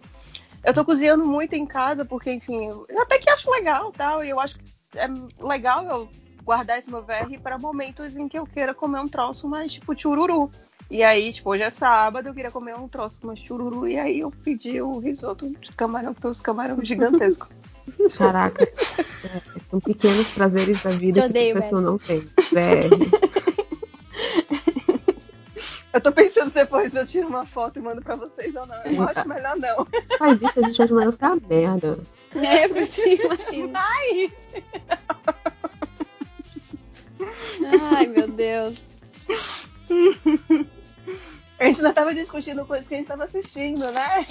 Eu 0.63 0.73
tô 0.75 0.85
cozinhando 0.85 1.25
muito 1.25 1.53
em 1.53 1.65
casa, 1.65 2.05
porque, 2.05 2.31
enfim, 2.31 2.67
eu 2.87 3.01
até 3.01 3.17
que 3.17 3.29
acho 3.31 3.49
legal 3.49 3.91
tal. 3.91 4.23
E 4.23 4.29
eu 4.29 4.39
acho 4.39 4.59
que 4.59 4.63
é 4.95 5.07
legal 5.43 5.83
eu 5.85 6.07
guardar 6.43 6.77
esse 6.77 6.89
meu 6.89 7.01
VR 7.01 7.39
para 7.41 7.57
momentos 7.57 8.15
em 8.15 8.27
que 8.27 8.37
eu 8.37 8.45
queira 8.45 8.73
comer 8.73 8.99
um 8.99 9.07
troço 9.07 9.47
mais 9.47 9.73
tipo 9.73 9.97
chururu. 9.99 10.51
E 10.91 11.01
aí, 11.03 11.31
tipo, 11.31 11.49
hoje 11.49 11.63
é 11.63 11.69
sábado, 11.69 12.27
eu 12.27 12.33
queria 12.33 12.51
comer 12.51 12.75
um 12.75 12.85
troço 12.85 13.17
mais 13.23 13.39
chururu. 13.39 13.87
E 13.87 13.97
aí 13.97 14.19
eu 14.19 14.29
pedi 14.29 14.81
o 14.81 14.99
risoto 14.99 15.49
de 15.49 15.71
camarão, 15.71 16.13
que 16.13 16.19
tem 16.19 16.29
uns 16.29 16.41
camarões 16.41 16.83
gigantescos. 16.85 17.47
caraca, 18.17 18.65
é, 18.65 19.41
são 19.69 19.79
pequenos 19.79 20.27
prazeres 20.33 20.83
da 20.83 20.89
vida 20.89 21.21
Te 21.21 21.23
que 21.27 21.29
odeio, 21.29 21.57
a 21.57 21.61
pessoa 21.61 21.81
não 21.81 21.97
tem. 21.97 22.19
VR. 22.19 22.91
Eu 25.93 25.99
tô 25.99 26.09
pensando 26.09 26.53
depois 26.53 26.95
eu 26.95 27.05
tiro 27.05 27.27
uma 27.27 27.45
foto 27.45 27.77
e 27.77 27.81
mando 27.81 28.01
pra 28.01 28.15
vocês 28.15 28.55
ou 28.55 28.65
não. 28.65 28.81
Eu 28.83 29.03
acho 29.09 29.27
melhor 29.27 29.57
não. 29.57 29.85
Faz 30.17 30.41
isso, 30.41 30.59
a 30.61 30.63
gente 30.63 30.77
vai 30.77 30.87
mandar 30.87 31.09
essa 31.09 31.35
merda. 31.49 31.99
É, 32.33 32.63
eu 32.63 32.69
preciso 32.69 33.23
imagino. 33.23 33.71
Ai! 33.73 34.33
Ai, 37.97 38.07
meu 38.07 38.25
Deus. 38.29 38.85
A 41.61 41.65
gente 41.65 41.77
ainda 41.77 41.93
tava 41.93 42.11
discutindo 42.11 42.65
coisas 42.65 42.87
que 42.87 42.95
a 42.95 42.97
gente 42.97 43.07
tava 43.07 43.25
assistindo, 43.25 43.91
né? 43.91 44.25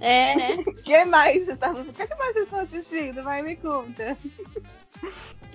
É, 0.00 0.34
né? 0.34 0.54
O 0.66 0.74
que 0.82 1.04
mais 1.04 1.34
vocês 1.34 1.48
estavam. 1.50 1.82
O 1.82 1.92
que 1.92 2.14
mais 2.16 2.32
vocês 2.32 2.44
estão 2.44 2.60
assistindo? 2.60 3.22
Vai, 3.22 3.42
me 3.42 3.54
conta. 3.56 4.16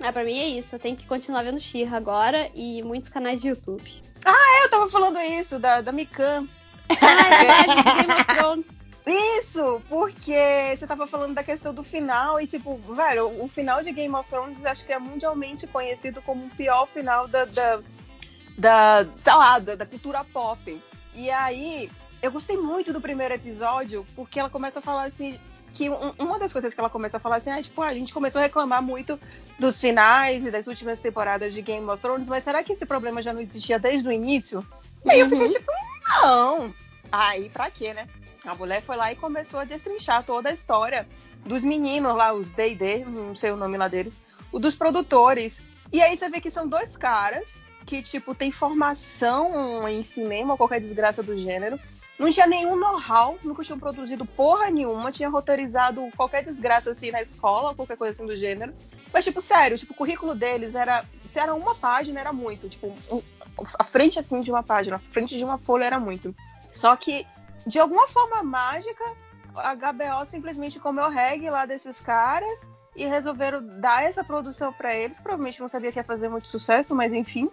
Ah, 0.00 0.12
pra 0.12 0.22
mim 0.22 0.38
é 0.38 0.48
isso. 0.50 0.76
Eu 0.76 0.78
tenho 0.78 0.96
que 0.96 1.08
continuar 1.08 1.42
vendo 1.42 1.58
Xirra 1.58 1.96
agora 1.96 2.48
e 2.54 2.80
muitos 2.84 3.10
canais 3.10 3.40
de 3.40 3.48
YouTube. 3.48 4.02
É, 4.24 4.64
eu 4.64 4.70
tava 4.70 4.88
falando 4.88 5.18
isso, 5.20 5.58
da, 5.58 5.80
da 5.80 5.90
Mikan. 5.90 6.46
Ah, 6.88 7.26
é 7.26 7.38
verdade, 7.38 8.06
Game 8.06 8.12
of 8.12 8.24
Thrones. 8.26 8.66
Isso, 9.38 9.82
porque 9.88 10.76
você 10.78 10.86
tava 10.86 11.08
falando 11.08 11.34
da 11.34 11.42
questão 11.42 11.74
do 11.74 11.82
final 11.82 12.40
e, 12.40 12.46
tipo, 12.46 12.76
velho, 12.94 13.42
o 13.42 13.48
final 13.48 13.82
de 13.82 13.90
Game 13.90 14.14
of 14.14 14.30
Thrones 14.30 14.64
acho 14.64 14.86
que 14.86 14.92
é 14.92 14.98
mundialmente 14.98 15.66
conhecido 15.66 16.22
como 16.22 16.46
o 16.46 16.50
pior 16.50 16.86
final 16.86 17.26
da, 17.26 17.46
da, 17.46 17.80
da 18.56 19.06
sei 19.18 19.34
lá, 19.34 19.58
da, 19.58 19.74
da 19.74 19.86
cultura 19.86 20.22
pop. 20.22 20.80
E 21.14 21.30
aí, 21.30 21.90
eu 22.22 22.30
gostei 22.30 22.56
muito 22.56 22.92
do 22.92 23.00
primeiro 23.00 23.34
episódio, 23.34 24.06
porque 24.14 24.38
ela 24.38 24.50
começa 24.50 24.78
a 24.78 24.82
falar 24.82 25.04
assim, 25.04 25.38
que 25.72 25.88
um- 25.90 26.14
uma 26.18 26.38
das 26.38 26.52
coisas 26.52 26.72
que 26.74 26.80
ela 26.80 26.90
começa 26.90 27.16
a 27.16 27.20
falar 27.20 27.36
assim, 27.36 27.50
ah, 27.50 27.62
tipo, 27.62 27.80
a 27.82 27.94
gente 27.94 28.12
começou 28.12 28.40
a 28.40 28.42
reclamar 28.44 28.82
muito 28.82 29.18
dos 29.58 29.80
finais 29.80 30.44
e 30.46 30.50
das 30.50 30.66
últimas 30.66 30.98
temporadas 31.00 31.52
de 31.52 31.62
Game 31.62 31.86
of 31.88 32.00
Thrones, 32.00 32.28
mas 32.28 32.44
será 32.44 32.62
que 32.62 32.72
esse 32.72 32.84
problema 32.86 33.22
já 33.22 33.32
não 33.32 33.40
existia 33.40 33.78
desde 33.78 34.08
o 34.08 34.12
início? 34.12 34.66
E 35.04 35.10
aí 35.10 35.20
eu 35.20 35.26
fiquei 35.28 35.46
Uhum. 35.46 35.52
tipo, 35.52 35.72
não. 36.22 36.74
Aí, 37.12 37.48
pra 37.50 37.70
quê, 37.70 37.92
né? 37.92 38.06
A 38.44 38.54
mulher 38.54 38.82
foi 38.82 38.96
lá 38.96 39.10
e 39.12 39.16
começou 39.16 39.58
a 39.60 39.64
destrinchar 39.64 40.24
toda 40.24 40.48
a 40.48 40.52
história 40.52 41.06
dos 41.44 41.64
meninos 41.64 42.14
lá, 42.16 42.32
os 42.32 42.48
D&D, 42.48 43.04
não 43.04 43.34
sei 43.34 43.50
o 43.50 43.56
nome 43.56 43.76
lá 43.76 43.88
deles, 43.88 44.14
o 44.52 44.58
dos 44.58 44.74
produtores. 44.76 45.60
E 45.92 46.00
aí 46.00 46.16
você 46.16 46.28
vê 46.28 46.40
que 46.40 46.50
são 46.50 46.68
dois 46.68 46.96
caras 46.96 47.44
que, 47.90 48.00
tipo, 48.04 48.36
tem 48.36 48.52
formação 48.52 49.88
em 49.88 50.04
cinema 50.04 50.56
qualquer 50.56 50.80
desgraça 50.80 51.24
do 51.24 51.36
gênero. 51.36 51.76
Não 52.16 52.30
tinha 52.30 52.46
nenhum 52.46 52.76
know-how, 52.76 53.36
nunca 53.42 53.64
tinham 53.64 53.80
produzido 53.80 54.24
porra 54.24 54.70
nenhuma, 54.70 55.10
tinha 55.10 55.28
roteirizado 55.28 56.08
qualquer 56.16 56.44
desgraça 56.44 56.92
assim 56.92 57.10
na 57.10 57.20
escola, 57.20 57.74
qualquer 57.74 57.96
coisa 57.96 58.12
assim 58.12 58.24
do 58.24 58.36
gênero. 58.36 58.72
Mas, 59.12 59.24
tipo, 59.24 59.40
sério, 59.40 59.76
tipo, 59.76 59.92
o 59.92 59.96
currículo 59.96 60.36
deles 60.36 60.76
era. 60.76 61.04
Se 61.24 61.40
era 61.40 61.52
uma 61.52 61.74
página, 61.74 62.20
era 62.20 62.32
muito. 62.32 62.68
Tipo, 62.68 62.94
a 63.76 63.82
frente 63.82 64.20
assim 64.20 64.40
de 64.40 64.52
uma 64.52 64.62
página, 64.62 64.94
a 64.94 65.00
frente 65.00 65.36
de 65.36 65.42
uma 65.42 65.58
folha 65.58 65.86
era 65.86 65.98
muito. 65.98 66.32
Só 66.72 66.94
que, 66.94 67.26
de 67.66 67.80
alguma 67.80 68.06
forma 68.06 68.40
mágica, 68.44 69.04
a 69.56 69.74
HBO 69.74 70.24
simplesmente 70.26 70.78
comeu 70.78 71.08
reggae 71.08 71.50
lá 71.50 71.66
desses 71.66 71.98
caras 71.98 72.68
e 72.94 73.04
resolveram 73.04 73.80
dar 73.80 74.04
essa 74.04 74.22
produção 74.22 74.72
para 74.72 74.94
eles. 74.94 75.18
Provavelmente 75.18 75.60
não 75.60 75.68
sabia 75.68 75.90
que 75.90 75.98
ia 75.98 76.04
fazer 76.04 76.28
muito 76.28 76.46
sucesso, 76.46 76.94
mas 76.94 77.12
enfim. 77.12 77.50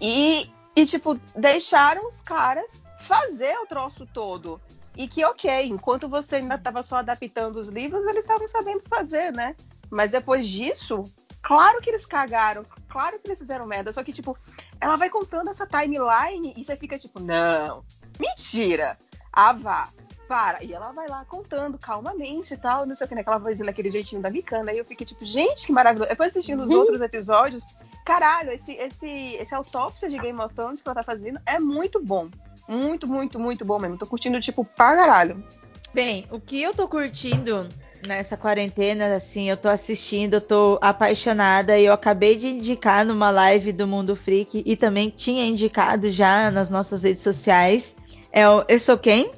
E, 0.00 0.50
e, 0.74 0.86
tipo, 0.86 1.18
deixaram 1.34 2.06
os 2.08 2.20
caras 2.20 2.84
fazer 3.00 3.56
o 3.58 3.66
troço 3.66 4.06
todo. 4.06 4.60
E 4.96 5.08
que, 5.08 5.24
ok, 5.24 5.66
enquanto 5.66 6.08
você 6.08 6.36
ainda 6.36 6.54
estava 6.54 6.82
só 6.82 6.96
adaptando 6.96 7.56
os 7.56 7.68
livros, 7.68 8.04
eles 8.04 8.18
estavam 8.18 8.46
sabendo 8.46 8.82
fazer, 8.88 9.32
né? 9.32 9.56
Mas 9.90 10.10
depois 10.10 10.46
disso, 10.46 11.04
claro 11.42 11.80
que 11.80 11.90
eles 11.90 12.06
cagaram, 12.06 12.64
claro 12.88 13.18
que 13.18 13.26
eles 13.26 13.38
fizeram 13.38 13.66
merda. 13.66 13.92
Só 13.92 14.04
que, 14.04 14.12
tipo, 14.12 14.36
ela 14.80 14.96
vai 14.96 15.10
contando 15.10 15.50
essa 15.50 15.66
timeline 15.66 16.54
e 16.56 16.64
você 16.64 16.76
fica 16.76 16.98
tipo, 16.98 17.20
não, 17.20 17.84
mentira. 18.18 18.96
Ah, 19.32 19.52
vá, 19.52 19.88
para. 20.26 20.62
E 20.62 20.72
ela 20.72 20.92
vai 20.92 21.08
lá 21.08 21.24
contando 21.24 21.78
calmamente 21.78 22.54
e 22.54 22.56
tal, 22.56 22.86
não 22.86 22.94
sei 22.94 23.04
o 23.04 23.08
que, 23.08 23.14
naquela 23.14 23.38
vozinha, 23.38 23.66
naquele 23.66 23.90
jeitinho 23.90 24.20
da 24.20 24.30
Micana. 24.30 24.72
E 24.72 24.78
eu 24.78 24.84
fiquei 24.84 25.06
tipo, 25.06 25.24
gente, 25.24 25.66
que 25.66 25.72
maravilhoso. 25.72 26.10
Depois 26.10 26.30
assistindo 26.30 26.64
os 26.64 26.70
uhum. 26.70 26.78
outros 26.80 27.00
episódios, 27.00 27.64
caralho, 28.04 28.50
esse, 28.52 28.72
esse, 28.72 29.08
esse 29.08 29.54
autópsia 29.54 30.08
de 30.08 30.18
Game 30.18 30.40
of 30.40 30.54
Thrones 30.54 30.82
que 30.82 30.88
ela 30.88 30.94
tá 30.94 31.02
fazendo 31.02 31.40
é 31.46 31.58
muito 31.58 32.02
bom. 32.02 32.28
Muito, 32.68 33.06
muito, 33.06 33.38
muito 33.38 33.64
bom 33.64 33.78
mesmo. 33.78 33.98
Tô 33.98 34.06
curtindo, 34.06 34.40
tipo, 34.40 34.64
pra 34.64 34.96
caralho. 34.96 35.42
Bem, 35.92 36.26
o 36.30 36.40
que 36.40 36.60
eu 36.60 36.74
tô 36.74 36.88
curtindo 36.88 37.68
nessa 38.06 38.36
quarentena, 38.36 39.14
assim, 39.14 39.48
eu 39.48 39.56
tô 39.56 39.68
assistindo, 39.68 40.34
eu 40.34 40.40
tô 40.40 40.78
apaixonada 40.80 41.78
e 41.78 41.86
eu 41.86 41.92
acabei 41.92 42.36
de 42.36 42.48
indicar 42.48 43.04
numa 43.04 43.30
live 43.30 43.72
do 43.72 43.86
Mundo 43.86 44.16
Freak 44.16 44.62
e 44.64 44.76
também 44.76 45.10
tinha 45.10 45.44
indicado 45.46 46.08
já 46.10 46.50
nas 46.50 46.70
nossas 46.70 47.02
redes 47.02 47.22
sociais. 47.22 47.96
É 48.32 48.48
o 48.48 48.64
Eu 48.68 48.78
Sou 48.78 48.98
Quem, 48.98 49.30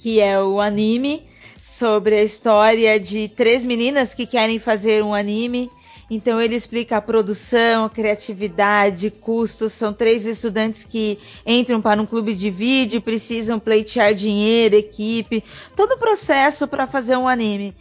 que 0.00 0.18
é 0.18 0.40
o 0.42 0.60
anime 0.60 1.22
sobre 1.58 2.14
a 2.14 2.22
história 2.22 2.98
de 2.98 3.28
três 3.28 3.64
meninas 3.64 4.14
que 4.14 4.26
querem 4.26 4.58
fazer 4.58 5.04
um 5.04 5.14
anime 5.14 5.70
então 6.10 6.40
ele 6.40 6.56
explica 6.56 6.96
a 6.96 7.00
produção, 7.00 7.84
a 7.84 7.90
criatividade, 7.90 9.10
custos. 9.10 9.72
São 9.72 9.92
três 9.92 10.26
estudantes 10.26 10.82
que 10.82 11.20
entram 11.46 11.80
para 11.80 12.02
um 12.02 12.06
clube 12.06 12.34
de 12.34 12.50
vídeo, 12.50 13.00
precisam 13.00 13.60
pleitear 13.60 14.12
dinheiro, 14.12 14.74
equipe, 14.74 15.44
todo 15.76 15.92
o 15.92 15.98
processo 15.98 16.66
para 16.66 16.88
fazer 16.88 17.16
um 17.16 17.28
anime. 17.28 17.72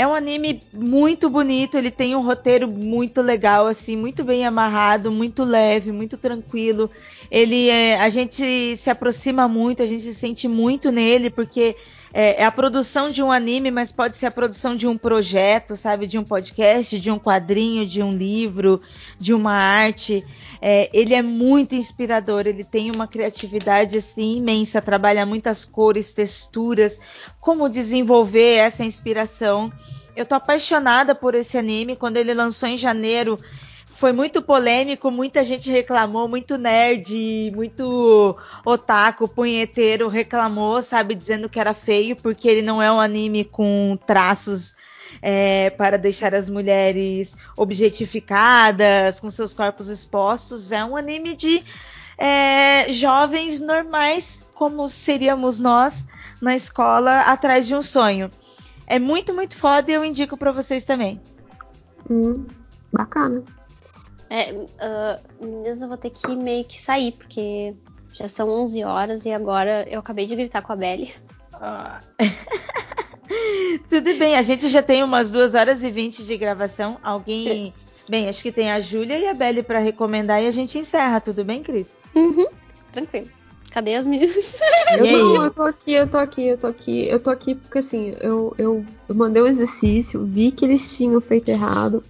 É 0.00 0.06
um 0.06 0.14
anime 0.14 0.62
muito 0.72 1.28
bonito, 1.28 1.76
ele 1.76 1.90
tem 1.90 2.16
um 2.16 2.22
roteiro 2.22 2.66
muito 2.66 3.20
legal, 3.20 3.66
assim, 3.66 3.96
muito 3.96 4.24
bem 4.24 4.46
amarrado, 4.46 5.12
muito 5.12 5.44
leve, 5.44 5.92
muito 5.92 6.16
tranquilo. 6.16 6.90
Ele 7.30 7.68
é, 7.68 8.00
a 8.00 8.08
gente 8.08 8.78
se 8.78 8.88
aproxima 8.88 9.46
muito, 9.46 9.82
a 9.82 9.86
gente 9.86 10.00
se 10.00 10.14
sente 10.14 10.48
muito 10.48 10.90
nele, 10.90 11.28
porque 11.28 11.76
é, 12.12 12.42
é, 12.42 12.44
a 12.44 12.50
produção 12.50 13.10
de 13.10 13.22
um 13.22 13.30
anime, 13.30 13.70
mas 13.70 13.92
pode 13.92 14.16
ser 14.16 14.26
a 14.26 14.30
produção 14.30 14.74
de 14.74 14.86
um 14.86 14.98
projeto, 14.98 15.76
sabe? 15.76 16.06
De 16.06 16.18
um 16.18 16.24
podcast, 16.24 16.98
de 16.98 17.10
um 17.10 17.18
quadrinho, 17.18 17.86
de 17.86 18.02
um 18.02 18.12
livro, 18.12 18.80
de 19.18 19.32
uma 19.32 19.52
arte. 19.52 20.24
É, 20.60 20.90
ele 20.92 21.14
é 21.14 21.22
muito 21.22 21.74
inspirador, 21.74 22.46
ele 22.46 22.64
tem 22.64 22.90
uma 22.90 23.06
criatividade 23.06 23.96
assim 23.96 24.38
imensa, 24.38 24.82
trabalha 24.82 25.24
muitas 25.24 25.64
cores, 25.64 26.12
texturas, 26.12 27.00
como 27.40 27.68
desenvolver 27.68 28.56
essa 28.56 28.84
inspiração. 28.84 29.72
Eu 30.16 30.26
tô 30.26 30.34
apaixonada 30.34 31.14
por 31.14 31.34
esse 31.34 31.56
anime. 31.56 31.96
Quando 31.96 32.16
ele 32.16 32.34
lançou 32.34 32.68
em 32.68 32.76
janeiro, 32.76 33.38
foi 34.00 34.12
muito 34.12 34.40
polêmico, 34.40 35.10
muita 35.10 35.44
gente 35.44 35.70
reclamou, 35.70 36.26
muito 36.26 36.56
nerd, 36.56 37.52
muito 37.54 38.34
otaku, 38.64 39.28
punheteiro 39.28 40.08
reclamou, 40.08 40.80
sabe, 40.80 41.14
dizendo 41.14 41.50
que 41.50 41.60
era 41.60 41.74
feio, 41.74 42.16
porque 42.16 42.48
ele 42.48 42.62
não 42.62 42.80
é 42.80 42.90
um 42.90 42.98
anime 42.98 43.44
com 43.44 43.98
traços 44.06 44.74
é, 45.20 45.68
para 45.68 45.98
deixar 45.98 46.34
as 46.34 46.48
mulheres 46.48 47.36
objetificadas, 47.54 49.20
com 49.20 49.28
seus 49.28 49.52
corpos 49.52 49.88
expostos. 49.88 50.72
É 50.72 50.82
um 50.82 50.96
anime 50.96 51.36
de 51.36 51.62
é, 52.16 52.90
jovens 52.90 53.60
normais, 53.60 54.42
como 54.54 54.88
seríamos 54.88 55.60
nós 55.60 56.08
na 56.40 56.56
escola, 56.56 57.20
atrás 57.20 57.66
de 57.66 57.74
um 57.74 57.82
sonho. 57.82 58.30
É 58.86 58.98
muito, 58.98 59.34
muito 59.34 59.58
foda 59.58 59.90
e 59.90 59.94
eu 59.94 60.02
indico 60.02 60.38
para 60.38 60.52
vocês 60.52 60.84
também. 60.84 61.20
Hum, 62.10 62.46
bacana. 62.90 63.44
É, 64.30 64.52
uh, 64.52 65.44
meninas, 65.44 65.82
eu 65.82 65.88
vou 65.88 65.96
ter 65.96 66.10
que 66.10 66.36
meio 66.36 66.64
que 66.64 66.80
sair, 66.80 67.12
porque 67.12 67.74
já 68.14 68.28
são 68.28 68.48
11 68.48 68.84
horas 68.84 69.26
e 69.26 69.32
agora 69.32 69.84
eu 69.90 69.98
acabei 69.98 70.24
de 70.24 70.36
gritar 70.36 70.62
com 70.62 70.72
a 70.72 70.76
Belly. 70.76 71.12
Ah. 71.54 71.98
Tudo 73.90 74.14
bem, 74.14 74.36
a 74.36 74.42
gente 74.42 74.68
já 74.68 74.82
tem 74.82 75.02
umas 75.02 75.32
2 75.32 75.54
horas 75.54 75.82
e 75.82 75.90
20 75.90 76.24
de 76.24 76.36
gravação. 76.36 76.96
Alguém. 77.02 77.74
Bem, 78.08 78.28
acho 78.28 78.42
que 78.42 78.50
tem 78.52 78.70
a 78.70 78.80
Júlia 78.80 79.18
e 79.18 79.26
a 79.26 79.34
Belly 79.34 79.62
para 79.62 79.78
recomendar 79.78 80.42
e 80.42 80.46
a 80.46 80.50
gente 80.50 80.78
encerra, 80.78 81.20
tudo 81.20 81.44
bem, 81.44 81.62
Cris? 81.62 81.98
Uhum, 82.14 82.46
tranquilo. 82.90 83.28
Cadê 83.70 83.94
as 83.94 84.06
meninas? 84.06 84.60
Eu, 84.98 85.34
não, 85.34 85.44
eu 85.44 85.50
tô 85.52 85.62
aqui, 85.62 85.92
eu 85.92 86.08
tô 86.08 86.16
aqui, 86.16 86.46
eu 86.48 86.58
tô 86.58 86.66
aqui. 86.66 87.08
Eu 87.08 87.20
tô 87.20 87.30
aqui 87.30 87.54
porque 87.54 87.78
assim, 87.78 88.12
eu, 88.20 88.52
eu, 88.58 88.84
eu 89.08 89.14
mandei 89.14 89.40
um 89.40 89.46
exercício, 89.46 90.24
vi 90.24 90.50
que 90.50 90.64
eles 90.64 90.96
tinham 90.96 91.20
feito 91.20 91.48
errado. 91.48 92.02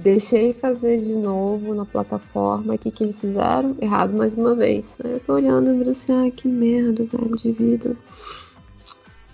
Deixei 0.00 0.52
fazer 0.52 0.98
de 0.98 1.12
novo 1.12 1.74
na 1.74 1.84
plataforma. 1.84 2.74
O 2.74 2.78
que, 2.78 2.90
que 2.90 3.02
eles 3.02 3.20
fizeram? 3.20 3.76
Errado 3.80 4.12
mais 4.12 4.32
uma 4.34 4.54
vez. 4.54 4.96
Aí 5.04 5.12
eu 5.12 5.20
tô 5.20 5.34
olhando 5.34 5.84
e 5.84 5.90
assim, 5.90 6.12
ai 6.12 6.30
que 6.30 6.46
merda, 6.46 7.04
velho, 7.04 7.36
de 7.36 7.52
vida. 7.52 7.96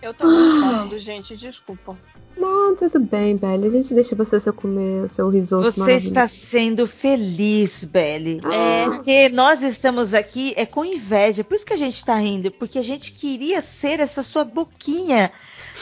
Eu 0.01 0.13
tô 0.13 0.25
gostando, 0.25 0.99
gente, 0.99 1.37
desculpa. 1.37 1.99
Não, 2.37 2.75
tudo 2.75 2.99
bem, 2.99 3.37
Belly. 3.37 3.67
A 3.67 3.71
gente 3.71 3.95
deixa 3.95 4.17
você 4.17 4.41
seu 4.41 4.53
comer 4.53 5.09
seu 5.09 5.29
risoto. 5.29 5.71
Você 5.71 5.93
está 5.93 6.27
sendo 6.27 6.87
feliz, 6.87 7.85
Belly. 7.85 8.41
Ah. 8.45 8.55
É, 8.55 8.91
porque 8.91 9.29
nós 9.29 9.63
estamos 9.63 10.13
aqui 10.13 10.53
é 10.57 10.67
com 10.67 10.85
inveja. 10.85 11.45
Por 11.45 11.55
isso 11.55 11.65
que 11.65 11.73
a 11.73 11.79
gente 11.79 11.95
está 11.97 12.17
rindo, 12.17 12.51
porque 12.51 12.79
a 12.79 12.83
gente 12.83 13.13
queria 13.13 13.63
ser 13.63 14.01
essa 14.01 14.23
sua 14.23 14.45
boquinha 14.45 15.31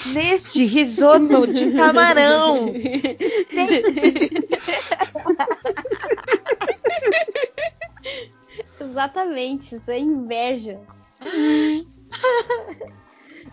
neste 0.07 0.65
risoto 0.67 1.47
de 1.47 1.73
camarão. 1.73 2.73
Exatamente, 8.81 9.77
isso 9.77 9.91
é 9.91 9.99
inveja. 9.99 10.81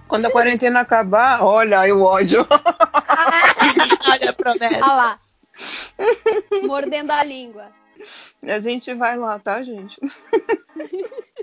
Quando 0.07 0.25
a 0.25 0.31
quarentena 0.31 0.79
acabar, 0.81 1.43
olha 1.43 1.79
aí 1.81 1.91
o 1.91 2.01
ódio. 2.01 2.45
olha 4.09 4.29
a 4.29 4.33
promessa. 4.33 4.75
Olha 4.75 4.93
lá. 4.93 5.19
Mordendo 6.63 7.11
a 7.11 7.23
língua. 7.23 7.67
A 8.43 8.59
gente 8.59 8.93
vai 8.93 9.17
lá, 9.17 9.37
tá, 9.39 9.61
gente? 9.61 9.95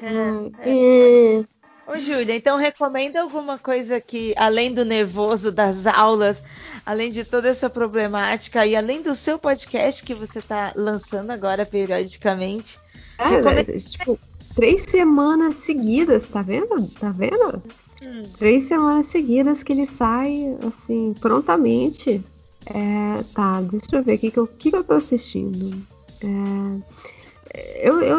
É, 0.02 1.41
é. 1.41 1.44
Ô, 1.86 1.98
Júlia, 2.00 2.34
então 2.34 2.58
recomenda 2.58 3.23
alguma 3.23 3.58
coisa 3.58 4.00
que, 4.00 4.34
além 4.36 4.74
do 4.74 4.84
nervoso 4.84 5.52
das 5.52 5.86
aulas, 5.86 6.42
além 6.84 7.10
de 7.10 7.24
toda 7.24 7.48
essa 7.48 7.70
problemática 7.70 8.66
e 8.66 8.74
além 8.74 9.02
do 9.02 9.15
seu 9.15 9.39
podcast 9.39 10.05
que 10.05 10.12
você 10.12 10.40
está 10.40 10.73
lançando 10.74 11.31
agora 11.31 11.65
periodicamente? 11.65 12.81
É, 13.16 13.28
recomenda... 13.28 13.73
é, 13.73 13.78
tipo, 13.78 14.18
três 14.56 14.82
semanas 14.82 15.55
seguidas, 15.56 16.26
tá 16.28 16.42
vendo? 16.42 16.89
Tá 16.98 17.10
vendo? 17.10 17.62
Hum. 18.02 18.24
Três 18.36 18.65
semanas 18.65 19.06
seguidas 19.06 19.62
que 19.62 19.73
ele 19.73 19.86
sai, 19.86 20.56
assim, 20.66 21.15
prontamente. 21.20 22.20
É, 22.66 23.23
tá, 23.32 23.60
deixa 23.60 23.86
eu 23.92 24.02
ver 24.02 24.16
o 24.16 24.18
que, 24.18 24.31
que, 24.32 24.39
eu, 24.39 24.47
que, 24.48 24.70
que 24.70 24.76
eu 24.76 24.82
tô 24.82 24.94
assistindo. 24.94 25.86
É, 26.20 27.06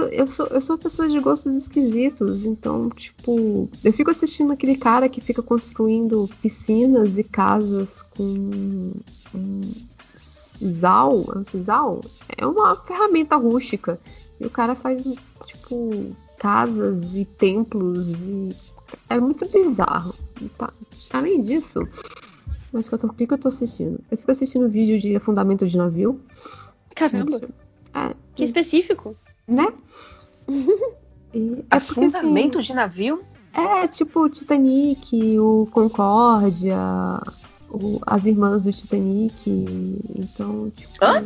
eu, 0.08 0.28
sou, 0.28 0.48
eu 0.48 0.62
sou 0.62 0.76
uma 0.76 0.82
pessoa 0.82 1.08
de 1.08 1.20
gostos 1.20 1.56
esquisitos, 1.56 2.46
então, 2.46 2.90
tipo, 2.90 3.70
eu 3.84 3.94
fico 3.94 4.12
assistindo 4.12 4.52
aquele 4.52 4.76
cara 4.76 5.08
que 5.08 5.22
fica 5.22 5.42
construindo 5.42 6.30
piscinas 6.42 7.18
e 7.18 7.24
casas 7.24 8.02
com 8.02 8.92
um 9.34 9.62
sisal, 10.16 11.26
é 11.34 11.38
um 11.38 11.46
sisal? 11.46 12.02
É 12.38 12.46
uma 12.46 12.76
ferramenta 12.76 13.36
rústica. 13.36 14.00
E 14.40 14.46
o 14.46 14.50
cara 14.50 14.76
faz, 14.76 15.02
tipo, 15.46 16.16
casas 16.38 17.16
e 17.16 17.26
templos 17.26 18.22
e 18.22 18.56
é 19.10 19.20
muito 19.20 19.48
bizarro. 19.50 20.14
Tá? 20.58 20.72
Além 21.14 21.42
disso, 21.42 21.80
mas 22.72 22.88
o 22.92 23.10
que, 23.10 23.28
que 23.28 23.34
eu 23.34 23.38
tô 23.38 23.48
assistindo? 23.48 24.00
Eu 24.12 24.18
fico 24.18 24.32
assistindo 24.32 24.70
vídeo 24.70 25.00
de 25.00 25.16
afundamento 25.16 25.66
de 25.68 25.78
navio. 25.78 26.20
Caramba! 26.96 27.42
É, 27.94 28.16
que 28.36 28.44
específico 28.44 29.16
né? 29.48 29.68
E 31.34 31.66
é 31.70 31.76
Afundamento 31.76 32.54
porque, 32.54 32.58
assim, 32.58 32.68
de 32.68 32.74
navio? 32.74 33.24
É, 33.54 33.88
tipo 33.88 34.22
o 34.22 34.30
Titanic, 34.30 35.40
o 35.40 35.68
Concórdia, 35.72 36.78
o, 37.70 38.00
as 38.06 38.26
irmãs 38.26 38.64
do 38.64 38.72
Titanic. 38.72 39.36
Então, 40.16 40.72
tipo. 40.76 40.94
Hã? 41.02 41.24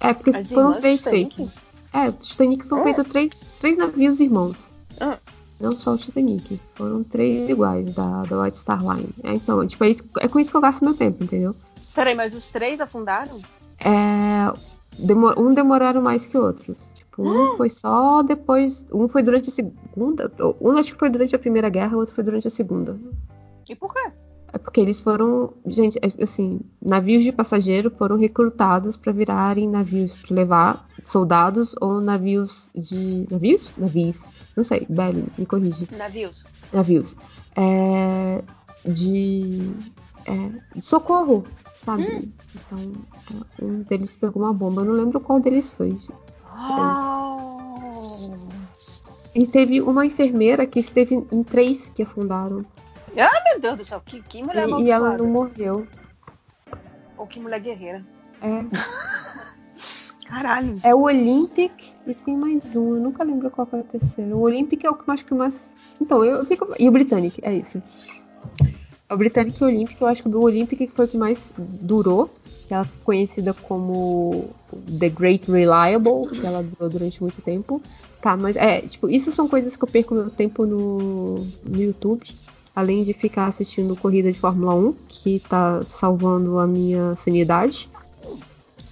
É, 0.00 0.12
porque 0.12 0.30
As 0.30 0.48
foram 0.48 0.74
três 0.74 1.04
feitos. 1.04 1.54
É, 1.92 2.08
o 2.08 2.12
Titanic 2.12 2.66
foram 2.66 2.82
ah. 2.82 2.84
feitos 2.84 3.08
três, 3.08 3.42
três 3.60 3.78
navios 3.78 4.20
irmãos. 4.20 4.72
Ah. 5.00 5.18
Não 5.60 5.72
só 5.72 5.94
o 5.94 5.96
Titanic. 5.98 6.60
Foram 6.74 7.02
três 7.04 7.48
iguais 7.48 7.90
da, 7.92 8.22
da 8.22 8.42
White 8.42 8.58
Star 8.58 8.80
Line. 8.80 9.08
É, 9.22 9.34
então, 9.34 9.66
tipo, 9.66 9.84
é, 9.84 9.90
isso, 9.90 10.04
é 10.18 10.28
com 10.28 10.38
isso 10.38 10.50
que 10.50 10.56
eu 10.56 10.60
gasto 10.60 10.84
meu 10.84 10.94
tempo, 10.94 11.24
entendeu? 11.24 11.54
Peraí, 11.94 12.14
mas 12.14 12.34
os 12.34 12.48
três 12.48 12.80
afundaram? 12.80 13.40
É. 13.78 14.52
Demor, 14.98 15.38
um 15.38 15.54
demoraram 15.54 16.02
mais 16.02 16.26
que 16.26 16.36
outros. 16.36 16.90
Um 17.18 17.44
ah. 17.44 17.56
foi 17.56 17.68
só 17.68 18.22
depois. 18.22 18.86
Um 18.92 19.08
foi 19.08 19.22
durante 19.22 19.48
a 19.50 19.52
segunda. 19.52 20.32
Um 20.60 20.76
acho 20.76 20.92
que 20.92 20.98
foi 20.98 21.10
durante 21.10 21.34
a 21.34 21.38
Primeira 21.38 21.68
Guerra, 21.68 21.96
o 21.96 22.00
outro 22.00 22.14
foi 22.14 22.24
durante 22.24 22.46
a 22.46 22.50
Segunda. 22.50 22.98
E 23.68 23.74
por 23.74 23.92
quê? 23.92 24.12
É 24.52 24.58
porque 24.58 24.80
eles 24.80 25.00
foram, 25.00 25.52
gente, 25.66 25.98
é, 25.98 26.22
assim, 26.22 26.60
navios 26.80 27.24
de 27.24 27.32
passageiro 27.32 27.90
foram 27.90 28.16
recrutados 28.16 28.96
para 28.96 29.12
virarem 29.12 29.68
navios 29.68 30.14
para 30.14 30.34
levar 30.34 30.88
soldados 31.04 31.74
ou 31.80 32.00
navios 32.00 32.68
de 32.74 33.26
navios, 33.30 33.76
navios, 33.76 34.24
não 34.56 34.64
sei, 34.64 34.86
Belly, 34.88 35.24
me 35.36 35.44
corrige. 35.44 35.88
Navios. 35.96 36.44
Navios. 36.72 37.16
É, 37.56 38.42
de, 38.84 39.72
é, 40.24 40.50
de 40.74 40.82
socorro, 40.82 41.44
sabe? 41.84 42.04
Hum. 42.04 42.32
Então, 42.54 42.92
um 43.60 43.82
deles 43.82 44.16
pegou 44.16 44.42
uma 44.42 44.54
bomba, 44.54 44.82
eu 44.82 44.86
não 44.86 44.94
lembro 44.94 45.20
qual 45.20 45.40
deles 45.40 45.72
foi. 45.72 45.98
Oh. 46.56 47.46
E 49.34 49.46
teve 49.46 49.80
uma 49.82 50.06
enfermeira 50.06 50.66
que 50.66 50.78
esteve 50.78 51.14
em 51.30 51.42
três 51.42 51.90
que 51.90 52.02
afundaram. 52.02 52.64
Ah, 53.18 53.42
meu 53.50 53.60
Deus 53.60 53.76
do 53.76 53.84
céu, 53.84 54.00
que, 54.04 54.22
que 54.22 54.42
mulher 54.42 54.68
E, 54.68 54.84
e 54.84 54.90
ela 54.90 55.16
não 55.16 55.26
morreu. 55.26 55.86
Ou 57.16 57.26
que 57.26 57.38
mulher 57.38 57.60
guerreira. 57.60 58.04
É. 58.40 58.64
Caralho. 60.26 60.80
É 60.82 60.94
o 60.94 61.02
Olympic 61.02 61.72
e 62.06 62.14
tem 62.14 62.36
mais 62.36 62.64
um, 62.74 62.96
eu 62.96 63.00
nunca 63.00 63.22
lembro 63.22 63.50
qual 63.50 63.66
foi 63.66 63.80
o 63.80 63.84
terceiro. 63.84 64.36
O 64.36 64.40
Olympic 64.40 64.84
é 64.84 64.90
o 64.90 64.94
que 64.94 65.08
eu 65.08 65.14
acho 65.14 65.24
que 65.24 65.34
mais. 65.34 65.66
Então, 66.00 66.24
eu 66.24 66.44
fico. 66.44 66.74
E 66.78 66.88
o 66.88 66.92
Britannic, 66.92 67.40
é 67.42 67.54
isso. 67.54 67.82
O 69.08 69.16
Britannic 69.16 69.60
e 69.60 69.64
o 69.64 69.68
Olympic, 69.68 70.00
eu 70.00 70.06
acho 70.06 70.22
que 70.22 70.28
o 70.28 70.40
Olympic 70.40 70.90
foi 70.90 71.04
o 71.04 71.08
que 71.08 71.16
mais 71.16 71.54
durou. 71.56 72.30
Que 72.66 72.74
ela 72.74 72.86
conhecida 73.04 73.54
como 73.54 74.50
The 74.98 75.08
Great 75.08 75.50
Reliable, 75.50 76.28
que 76.28 76.44
ela 76.44 76.62
durou 76.62 76.88
durante 76.88 77.22
muito 77.22 77.40
tempo. 77.42 77.80
Tá, 78.20 78.36
mas 78.36 78.56
é, 78.56 78.80
tipo, 78.80 79.08
isso 79.08 79.30
são 79.30 79.48
coisas 79.48 79.76
que 79.76 79.84
eu 79.84 79.88
perco 79.88 80.14
meu 80.14 80.30
tempo 80.30 80.66
no, 80.66 81.46
no 81.64 81.82
YouTube 81.82 82.24
além 82.76 83.02
de 83.02 83.14
ficar 83.14 83.46
assistindo 83.46 83.96
corrida 83.96 84.30
de 84.30 84.38
Fórmula 84.38 84.74
1, 84.74 84.94
que 85.08 85.40
tá 85.48 85.82
salvando 85.90 86.58
a 86.58 86.66
minha 86.66 87.16
sanidade. 87.16 87.88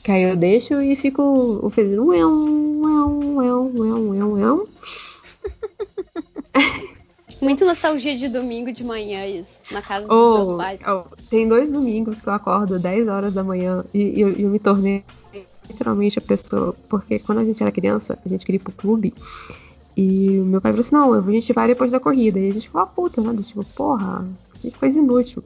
Que 0.03 0.11
aí 0.11 0.23
eu 0.23 0.35
deixo 0.35 0.81
e 0.81 0.97
fico 0.97 1.71
fazendo 1.71 2.07
uéu, 2.07 2.31
uéu, 2.31 3.21
uéu, 3.37 3.73
uéu, 3.75 4.09
uéu, 4.09 4.33
uéu. 4.33 4.69
Muito 7.45 7.65
nostalgia 7.65 8.17
de 8.17 8.29
domingo 8.29 8.73
de 8.73 8.83
manhã, 8.83 9.27
isso, 9.27 9.61
na 9.71 9.83
casa 9.83 10.07
dos 10.07 10.17
oh, 10.17 10.35
meus 10.35 10.57
pais. 10.57 10.81
Oh, 10.87 11.05
tem 11.29 11.47
dois 11.47 11.71
domingos 11.71 12.23
que 12.23 12.29
eu 12.29 12.33
acordo 12.33 12.79
10 12.79 13.07
horas 13.07 13.35
da 13.35 13.45
manhã 13.45 13.85
e, 13.93 14.19
eu, 14.19 14.31
eu 14.33 14.49
me 14.49 14.59
tornei 14.59 15.05
literalmente 15.69 16.19
a 16.19 16.23
pessoa. 16.23 16.75
Porque 16.89 17.19
quando 17.19 17.39
a 17.39 17.45
gente 17.45 17.63
era 17.63 17.71
criança, 17.71 18.19
a 18.25 18.29
gente 18.29 18.47
queria 18.47 18.57
ir 18.57 18.63
pro 18.63 18.73
clube. 18.73 19.13
E 19.95 20.41
o 20.41 20.45
meu 20.45 20.61
pai 20.61 20.73
falou 20.73 20.81
assim: 20.81 20.95
não, 20.95 21.13
a 21.13 21.21
gente 21.31 21.53
vai 21.53 21.69
depois 21.69 21.93
da 21.93 22.01
corrida. 22.01 22.39
E 22.39 22.49
a 22.49 22.53
gente 22.53 22.67
ficou 22.67 22.81
a 22.81 22.87
puta, 22.87 23.21
né? 23.21 23.33
Do 23.33 23.43
tipo, 23.43 23.63
porra, 23.65 24.27
que 24.61 24.71
coisa 24.71 24.99
inútil. 24.99 25.45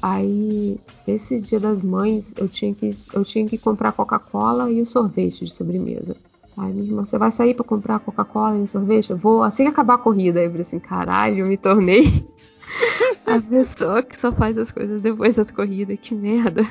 Aí, 0.00 0.78
esse 1.06 1.40
dia 1.40 1.58
das 1.58 1.82
mães, 1.82 2.32
eu 2.36 2.48
tinha 2.48 2.74
que, 2.74 2.94
eu 3.12 3.24
tinha 3.24 3.46
que 3.46 3.58
comprar 3.58 3.92
Coca-Cola 3.92 4.70
e 4.70 4.80
o 4.80 4.86
sorvete 4.86 5.44
de 5.44 5.52
sobremesa. 5.52 6.16
Aí 6.56 6.72
minha 6.72 6.86
irmã, 6.86 7.04
você 7.04 7.18
vai 7.18 7.30
sair 7.30 7.54
para 7.54 7.64
comprar 7.64 7.98
Coca-Cola 8.00 8.58
e 8.58 8.66
sorvete? 8.66 9.10
Eu 9.10 9.16
vou 9.18 9.42
assim 9.42 9.64
que 9.64 9.70
acabar 9.70 9.94
a 9.94 9.98
corrida. 9.98 10.40
Aí 10.40 10.46
eu 10.46 10.50
falei 10.50 10.62
assim, 10.62 10.78
caralho, 10.78 11.40
eu 11.40 11.46
me 11.46 11.56
tornei 11.56 12.26
a 13.26 13.40
pessoa 13.40 14.02
que 14.02 14.16
só 14.16 14.32
faz 14.32 14.56
as 14.56 14.70
coisas 14.70 15.02
depois 15.02 15.36
da 15.36 15.44
corrida, 15.44 15.96
que 15.96 16.14
merda. 16.14 16.62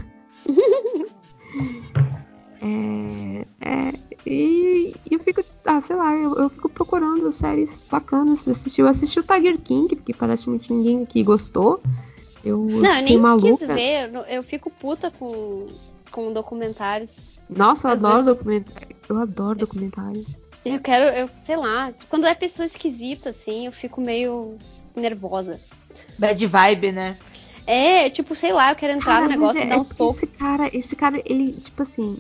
é, 2.62 3.46
é, 3.62 3.94
e, 4.26 4.96
eu 5.10 5.20
fico, 5.20 5.44
ah, 5.66 5.80
sei 5.82 5.96
lá, 5.96 6.16
eu, 6.16 6.34
eu, 6.34 6.50
fico 6.50 6.68
procurando 6.68 7.32
séries 7.32 7.84
bacanas 7.90 8.42
pra 8.42 8.54
assistir. 8.54 8.82
Eu 8.82 8.88
assisti 8.88 9.20
o 9.20 9.24
Tiger 9.24 9.60
King, 9.60 9.96
porque 9.96 10.14
parece 10.14 10.46
que 10.60 10.74
ninguém 10.74 11.04
aqui 11.04 11.24
gostou. 11.24 11.80
Eu 12.44 12.66
não, 12.66 12.96
eu 12.96 13.04
nem 13.04 13.18
maluca. 13.20 13.58
quis 13.58 13.68
ver, 13.68 14.12
eu 14.30 14.42
fico 14.42 14.72
puta 14.72 15.12
com, 15.12 15.68
com 16.12 16.34
documentários. 16.34 17.35
Nossa, 17.50 17.88
eu 17.88 17.92
Às 17.92 18.04
adoro 18.04 18.24
vezes... 18.24 18.38
documentários. 18.38 18.96
Eu 19.08 19.18
adoro 19.18 19.60
documentários. 19.60 20.26
Eu 20.66 20.80
quero, 20.80 21.16
eu 21.16 21.30
sei 21.44 21.58
lá, 21.58 21.94
quando 22.10 22.26
é 22.26 22.34
pessoa 22.34 22.66
esquisita, 22.66 23.30
assim, 23.30 23.68
eu 23.68 23.72
fico 23.72 24.02
meio 24.02 24.58
nervosa. 24.96 25.60
Bad 26.18 26.46
vibe, 26.46 26.92
né? 26.92 27.18
É, 27.68 28.10
tipo, 28.10 28.36
sei 28.36 28.52
lá, 28.52 28.72
eu 28.72 28.76
quero 28.76 28.94
entrar 28.94 29.14
cara, 29.14 29.26
no 29.26 29.30
negócio 29.30 29.62
é, 29.62 29.66
e 29.66 29.70
dar 29.70 29.78
um 29.78 29.82
é 29.82 29.84
soco. 29.84 30.16
Esse 30.16 30.28
cara, 30.34 30.70
esse 30.76 30.96
cara, 30.96 31.22
ele, 31.26 31.54
tipo 31.54 31.82
assim, 31.82 32.18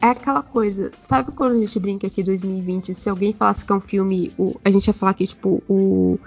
é 0.00 0.08
aquela 0.08 0.42
coisa, 0.42 0.90
sabe 1.08 1.32
quando 1.32 1.52
a 1.52 1.60
gente 1.60 1.78
brinca 1.78 2.06
aqui 2.06 2.22
2020, 2.22 2.94
se 2.94 3.08
alguém 3.08 3.32
falasse 3.32 3.64
que 3.64 3.72
é 3.72 3.74
um 3.74 3.80
filme, 3.80 4.32
o, 4.38 4.58
a 4.64 4.70
gente 4.70 4.86
ia 4.86 4.94
falar 4.94 5.14
que, 5.14 5.26
tipo, 5.26 5.62
o, 5.68 6.18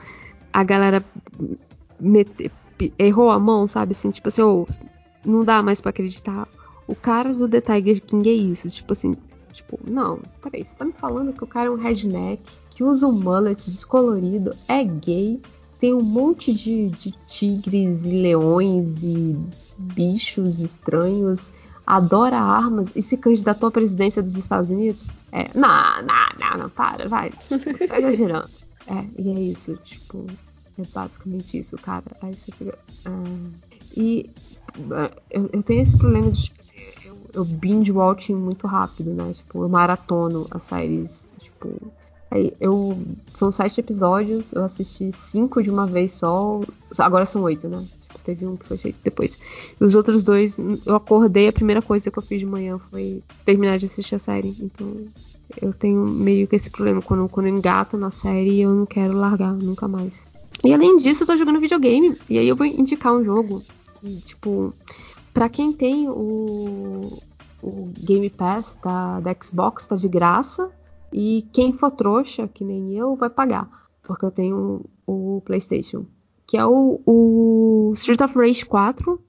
a 0.52 0.64
galera 0.64 1.04
mete, 2.00 2.52
errou 3.00 3.32
a 3.32 3.40
mão, 3.40 3.68
sabe? 3.68 3.94
Assim, 3.94 4.12
tipo 4.12 4.28
assim, 4.28 4.42
oh, 4.42 4.66
não 5.26 5.44
dá 5.44 5.64
mais 5.64 5.80
para 5.80 5.90
acreditar. 5.90 6.48
O 6.88 6.96
cara 6.96 7.34
do 7.34 7.48
The 7.48 7.62
Tiger 7.62 8.02
King 8.02 8.30
é 8.30 8.34
isso, 8.34 8.70
tipo 8.70 8.94
assim, 8.94 9.16
tipo, 9.52 9.80
não, 9.88 10.20
peraí, 10.42 10.64
você 10.64 10.76
tá 10.76 10.86
me 10.86 10.94
falando 10.94 11.34
que 11.34 11.44
o 11.44 11.48
cara 11.48 11.68
é 11.68 11.72
um 11.72 11.76
redneck, 11.76 12.42
que 12.72 12.84
usa 12.84 13.08
um 13.08 13.12
mullet 13.12 13.70
descolorido, 13.70 14.56
é 14.68 14.84
gay, 14.84 15.40
tem 15.80 15.94
um 15.94 16.04
monte 16.04 16.54
de, 16.54 16.90
de 16.90 17.12
tigres 17.28 18.06
e 18.06 18.10
leões 18.10 19.04
e 19.04 19.38
bichos 19.78 20.60
estranhos 20.60 21.52
adora 21.86 22.40
armas 22.40 22.92
e 22.96 23.02
se 23.02 23.18
candidatou 23.18 23.68
à 23.68 23.72
presidência 23.72 24.22
dos 24.22 24.36
Estados 24.36 24.70
Unidos? 24.70 25.08
É, 25.32 25.50
não, 25.54 26.02
não, 26.02 26.28
não, 26.40 26.58
não, 26.58 26.70
para, 26.70 27.08
vai. 27.08 27.30
Tá 27.88 28.00
exagerando. 28.00 28.50
É, 28.88 29.22
e 29.22 29.30
é 29.30 29.40
isso, 29.40 29.78
tipo, 29.84 30.26
é 30.78 30.84
basicamente 30.94 31.58
isso, 31.58 31.76
cara. 31.78 32.06
Aí 32.22 32.34
você 32.34 32.52
fica. 32.52 32.78
Ah, 33.06 33.24
e 33.96 34.30
eu, 35.30 35.50
eu, 35.54 35.64
tenho 35.64 35.82
esse 35.82 35.96
problema 35.98 36.32
de, 36.32 36.44
tipo 36.44 36.60
assim, 36.60 36.76
eu, 37.06 37.18
eu 37.34 37.46
binge 37.46 37.92
watching 37.92 38.36
muito 38.36 38.66
rápido, 38.68 39.14
né? 39.14 39.32
Tipo, 39.34 39.64
eu 39.64 39.70
maratono 39.70 40.48
as 40.52 40.64
séries, 40.64 41.30
tipo. 41.38 41.92
Aí 42.32 42.54
eu. 42.60 42.98
São 43.36 43.52
sete 43.52 43.80
episódios, 43.80 44.52
eu 44.54 44.64
assisti 44.64 45.12
cinco 45.12 45.62
de 45.62 45.70
uma 45.70 45.86
vez 45.86 46.14
só. 46.14 46.62
Agora 46.98 47.26
são 47.26 47.44
oito, 47.44 47.68
né? 47.68 47.86
teve 48.24 48.46
um 48.46 48.56
que 48.56 48.66
foi 48.66 48.78
feito 48.78 48.98
depois. 49.04 49.38
E 49.80 49.84
os 49.84 49.96
outros 49.96 50.24
dois, 50.24 50.58
eu 50.86 50.96
acordei, 50.96 51.48
a 51.48 51.54
primeira 51.54 51.82
coisa 51.82 52.10
que 52.10 52.18
eu 52.18 52.24
fiz 52.24 52.40
de 52.40 52.46
manhã 52.46 52.80
foi 52.90 53.22
terminar 53.46 53.78
de 53.78 53.86
assistir 53.86 54.16
a 54.16 54.20
série. 54.20 54.56
Então 54.60 55.08
eu 55.62 55.74
tenho 55.74 56.06
meio 56.08 56.48
que 56.48 56.56
esse 56.56 56.70
problema. 56.70 57.02
Quando, 57.02 57.28
quando 57.30 57.48
eu 57.48 57.56
engato 57.56 57.98
na 57.98 58.12
série, 58.12 58.62
eu 58.62 58.74
não 58.74 58.86
quero 58.86 59.14
largar 59.14 59.54
nunca 59.54 59.88
mais. 59.88 60.28
E 60.64 60.74
além 60.74 60.98
disso, 60.98 61.24
eu 61.24 61.28
tô 61.28 61.36
jogando 61.36 61.60
videogame. 61.60 62.18
E 62.30 62.38
aí 62.38 62.48
eu 62.48 62.56
vou 62.56 62.66
indicar 62.66 63.14
um 63.14 63.24
jogo 63.24 63.62
tipo, 64.22 64.74
pra 65.34 65.50
quem 65.50 65.74
tem 65.74 66.10
o, 66.10 67.20
o 67.62 67.90
Game 67.98 68.30
Pass 68.30 68.78
da, 68.84 69.20
da 69.20 69.36
Xbox, 69.42 69.88
tá 69.88 69.96
de 69.96 70.08
graça. 70.08 70.72
E 71.12 71.48
quem 71.54 71.74
for 71.74 71.92
trouxa, 71.92 72.48
que 72.48 72.64
nem 72.66 72.96
eu, 72.96 73.16
vai 73.16 73.30
pagar. 73.30 73.70
Porque 74.02 74.26
eu 74.26 74.32
tenho 74.32 74.86
o 75.06 75.42
PlayStation 75.46 76.06
que 76.54 76.58
é 76.58 76.66
o, 76.66 77.02
o 77.06 77.94
Street 77.96 78.22
of 78.22 78.38
Rage 78.38 78.66
4, 78.66 79.20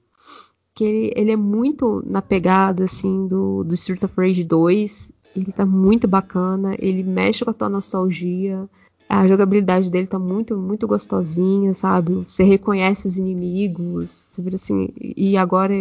que 0.75 0.85
ele, 0.85 1.13
ele, 1.17 1.31
é 1.33 1.37
muito 1.37 2.03
na 2.05 2.21
pegada 2.21 2.85
assim 2.85 3.27
do, 3.27 3.65
do 3.65 3.75
Street 3.75 4.03
of 4.03 4.15
Rage 4.17 4.45
2. 4.45 5.13
Ele 5.37 5.53
tá 5.53 5.65
muito 5.65 6.07
bacana, 6.07 6.77
ele 6.79 7.03
mexe 7.03 7.45
com 7.45 7.51
a 7.51 7.55
tua 7.55 7.69
nostalgia. 7.69 8.69
A 9.09 9.27
jogabilidade 9.27 9.91
dele 9.91 10.07
tá 10.07 10.19
muito, 10.19 10.57
muito 10.57 10.87
gostosinha, 10.87 11.75
sabe? 11.75 12.15
Você 12.15 12.43
reconhece 12.43 13.07
os 13.07 13.19
inimigos, 13.19 14.29
assim, 14.55 14.89
e 14.99 15.37
agora, 15.37 15.75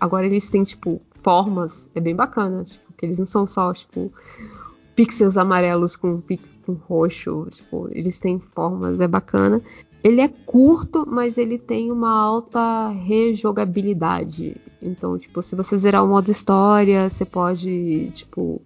agora 0.00 0.26
eles 0.26 0.48
têm, 0.48 0.62
tipo, 0.62 1.00
formas, 1.22 1.90
é 1.94 2.00
bem 2.00 2.14
bacana, 2.14 2.64
tipo, 2.64 2.92
que 2.96 3.04
eles 3.04 3.18
não 3.18 3.26
são 3.26 3.46
só, 3.46 3.72
tipo, 3.72 4.12
pixels 4.94 5.36
amarelos 5.36 5.96
com, 5.96 6.22
com 6.64 6.72
roxo, 6.72 7.46
tipo, 7.50 7.88
eles 7.92 8.18
têm 8.18 8.40
formas, 8.54 9.00
é 9.00 9.06
bacana. 9.06 9.62
Ele 10.02 10.20
é 10.20 10.28
curto, 10.28 11.04
mas 11.06 11.36
ele 11.36 11.58
tem 11.58 11.90
uma 11.90 12.10
alta 12.10 12.88
rejogabilidade. 12.90 14.56
Então, 14.80 15.18
tipo, 15.18 15.42
se 15.42 15.56
você 15.56 15.76
zerar 15.76 16.04
o 16.04 16.08
modo 16.08 16.30
história, 16.30 17.10
você 17.10 17.24
pode, 17.24 18.10
tipo, 18.12 18.62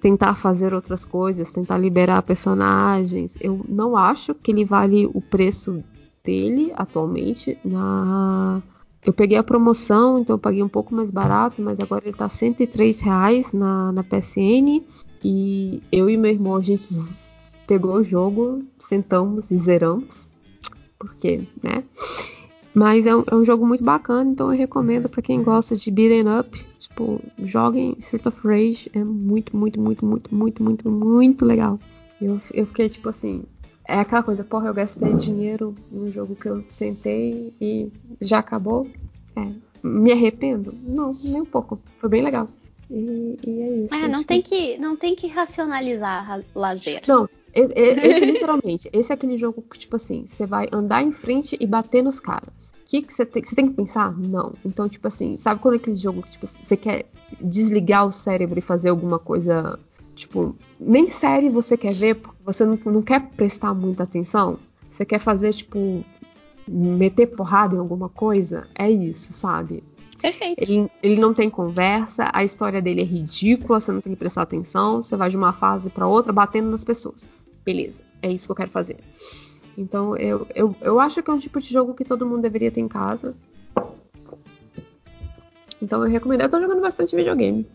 tentar 0.00 0.34
fazer 0.34 0.74
outras 0.74 1.04
coisas, 1.04 1.52
tentar 1.52 1.78
liberar 1.78 2.22
personagens. 2.22 3.36
Eu 3.40 3.64
não 3.68 3.96
acho 3.96 4.34
que 4.34 4.50
ele 4.50 4.64
vale 4.64 5.06
o 5.06 5.20
preço 5.20 5.82
dele 6.24 6.72
atualmente 6.76 7.58
na 7.64 8.62
eu 9.06 9.12
peguei 9.12 9.38
a 9.38 9.42
promoção, 9.42 10.18
então 10.18 10.34
eu 10.34 10.40
paguei 10.40 10.64
um 10.64 10.68
pouco 10.68 10.92
mais 10.92 11.12
barato, 11.12 11.62
mas 11.62 11.78
agora 11.78 12.02
ele 12.04 12.16
tá 12.16 12.28
103 12.28 13.00
reais 13.00 13.52
na, 13.52 13.92
na 13.92 14.02
PSN. 14.02 14.82
E 15.22 15.80
eu 15.92 16.10
e 16.10 16.16
meu 16.16 16.32
irmão, 16.32 16.56
a 16.56 16.60
gente 16.60 16.88
pegou 17.68 17.94
o 17.94 18.02
jogo, 18.02 18.64
sentamos 18.80 19.48
e 19.52 19.56
zeramos. 19.56 20.28
Porque, 20.98 21.46
né? 21.62 21.84
Mas 22.76 23.06
é 23.06 23.16
um, 23.16 23.24
é 23.26 23.34
um 23.34 23.42
jogo 23.42 23.66
muito 23.66 23.82
bacana, 23.82 24.30
então 24.30 24.52
eu 24.52 24.58
recomendo 24.58 25.08
para 25.08 25.22
quem 25.22 25.42
gosta 25.42 25.74
de 25.74 25.90
beat'em 25.90 26.26
up. 26.38 26.62
Tipo, 26.78 27.18
joguem 27.38 27.96
Street 28.00 28.26
of 28.26 28.46
Rage. 28.46 28.90
É 28.92 29.02
muito, 29.02 29.56
muito, 29.56 29.80
muito, 29.80 30.04
muito, 30.04 30.34
muito, 30.34 30.62
muito, 30.62 30.90
muito 30.90 31.44
legal. 31.46 31.80
Eu, 32.20 32.38
eu 32.52 32.66
fiquei 32.66 32.90
tipo 32.90 33.08
assim, 33.08 33.44
é 33.88 33.98
aquela 33.98 34.22
coisa, 34.22 34.44
porra, 34.44 34.68
eu 34.68 34.74
gastei 34.74 35.14
dinheiro 35.14 35.74
num 35.90 36.12
jogo 36.12 36.36
que 36.36 36.50
eu 36.50 36.62
sentei 36.68 37.50
e 37.58 37.90
já 38.20 38.40
acabou. 38.40 38.86
É, 39.34 39.48
me 39.82 40.12
arrependo? 40.12 40.74
Não, 40.82 41.16
nem 41.24 41.40
um 41.40 41.46
pouco. 41.46 41.80
Foi 41.98 42.10
bem 42.10 42.22
legal. 42.22 42.46
E, 42.90 43.38
e 43.42 43.62
é 43.62 43.76
isso. 43.84 43.94
É, 43.94 44.06
não 44.06 44.22
tem, 44.22 44.42
que, 44.42 44.76
não 44.76 44.96
tem 44.96 45.16
que 45.16 45.28
racionalizar 45.28 46.44
lazer. 46.54 47.00
Não, 47.08 47.26
esse, 47.56 48.24
literalmente, 48.26 48.90
esse 48.92 49.12
é 49.12 49.14
aquele 49.14 49.38
jogo 49.38 49.62
que, 49.62 49.78
tipo 49.78 49.96
assim, 49.96 50.24
você 50.26 50.46
vai 50.46 50.68
andar 50.72 51.02
em 51.02 51.12
frente 51.12 51.56
e 51.58 51.66
bater 51.66 52.02
nos 52.02 52.20
caras. 52.20 52.72
O 52.82 52.84
que, 52.86 53.04
você 53.08 53.24
tem, 53.24 53.42
você 53.42 53.54
tem 53.54 53.68
que 53.68 53.74
pensar? 53.74 54.16
Não. 54.16 54.54
Então, 54.64 54.88
tipo 54.88 55.08
assim, 55.08 55.36
sabe 55.36 55.60
quando 55.60 55.74
é 55.74 55.76
aquele 55.78 55.96
jogo 55.96 56.22
que, 56.22 56.30
tipo, 56.30 56.46
você 56.46 56.76
quer 56.76 57.06
desligar 57.40 58.06
o 58.06 58.12
cérebro 58.12 58.58
e 58.58 58.62
fazer 58.62 58.90
alguma 58.90 59.18
coisa 59.18 59.78
Tipo, 60.16 60.56
nem 60.80 61.10
série 61.10 61.50
você 61.50 61.76
quer 61.76 61.92
ver 61.92 62.14
porque 62.14 62.42
você 62.42 62.64
não, 62.64 62.78
não 62.86 63.02
quer 63.02 63.20
prestar 63.36 63.74
muita 63.74 64.04
atenção. 64.04 64.58
Você 64.90 65.04
quer 65.04 65.18
fazer, 65.18 65.52
tipo, 65.52 66.02
meter 66.66 67.26
porrada 67.26 67.76
em 67.76 67.78
alguma 67.78 68.08
coisa. 68.08 68.66
É 68.74 68.90
isso, 68.90 69.34
sabe? 69.34 69.84
Perfeito. 70.18 70.58
Ele, 70.58 70.90
ele 71.02 71.20
não 71.20 71.34
tem 71.34 71.50
conversa, 71.50 72.30
a 72.32 72.42
história 72.42 72.80
dele 72.80 73.02
é 73.02 73.04
ridícula, 73.04 73.78
você 73.78 73.92
não 73.92 74.00
tem 74.00 74.14
que 74.14 74.18
prestar 74.18 74.42
atenção, 74.42 75.02
você 75.02 75.14
vai 75.14 75.28
de 75.28 75.36
uma 75.36 75.52
fase 75.52 75.90
para 75.90 76.06
outra 76.06 76.32
batendo 76.32 76.70
nas 76.70 76.82
pessoas. 76.82 77.28
Beleza, 77.66 78.04
é 78.22 78.30
isso 78.30 78.46
que 78.46 78.52
eu 78.52 78.56
quero 78.56 78.70
fazer. 78.70 78.96
Então 79.76 80.16
eu, 80.16 80.46
eu, 80.54 80.74
eu 80.80 81.00
acho 81.00 81.20
que 81.20 81.28
é 81.28 81.32
um 81.32 81.38
tipo 81.38 81.60
de 81.60 81.68
jogo 81.68 81.94
que 81.94 82.04
todo 82.04 82.24
mundo 82.24 82.42
deveria 82.42 82.70
ter 82.70 82.80
em 82.80 82.88
casa. 82.88 83.34
Então 85.82 86.02
eu 86.04 86.08
recomendo. 86.08 86.42
Eu 86.42 86.48
tô 86.48 86.60
jogando 86.60 86.80
bastante 86.80 87.16
videogame. 87.16 87.66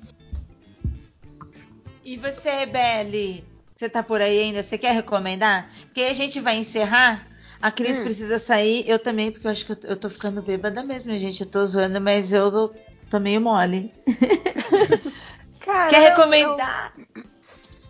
E 2.03 2.17
você, 2.17 2.49
Rebele? 2.51 3.43
Você 3.75 3.89
tá 3.89 4.01
por 4.01 4.21
aí 4.21 4.39
ainda? 4.39 4.63
Você 4.63 4.77
quer 4.77 4.93
recomendar? 4.93 5.69
Porque 5.85 6.01
a 6.01 6.13
gente 6.13 6.39
vai 6.39 6.55
encerrar. 6.55 7.27
A 7.61 7.69
Cris 7.69 7.99
hum. 7.99 8.03
precisa 8.03 8.39
sair, 8.39 8.89
eu 8.89 8.97
também, 8.97 9.31
porque 9.31 9.45
eu 9.45 9.51
acho 9.51 9.65
que 9.67 9.71
eu, 9.71 9.91
eu 9.91 9.95
tô 9.95 10.09
ficando 10.09 10.41
bêbada 10.41 10.81
mesmo, 10.81 11.15
gente. 11.15 11.41
Eu 11.41 11.47
tô 11.47 11.63
zoando, 11.63 12.01
mas 12.01 12.33
eu 12.33 12.51
tô, 12.51 12.73
tô 13.07 13.19
meio 13.19 13.39
mole. 13.39 13.93
Cara, 15.63 15.89
Quer 15.89 16.09
recomendar? 16.09 16.91
Eu, 16.97 17.23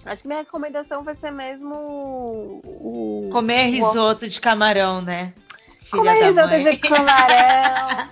acho 0.06 0.22
que 0.22 0.28
minha 0.28 0.40
recomendação 0.40 1.04
vai 1.04 1.16
ser 1.16 1.32
mesmo 1.32 1.74
o. 2.64 3.30
Comer 3.32 3.66
risoto 3.68 4.28
de 4.28 4.40
camarão, 4.40 5.02
né? 5.02 5.34
Filha 5.84 6.14
Comer 6.14 6.24
risoto 6.26 6.50
mãe. 6.50 6.60
de 6.60 6.78
camarão. 6.80 8.10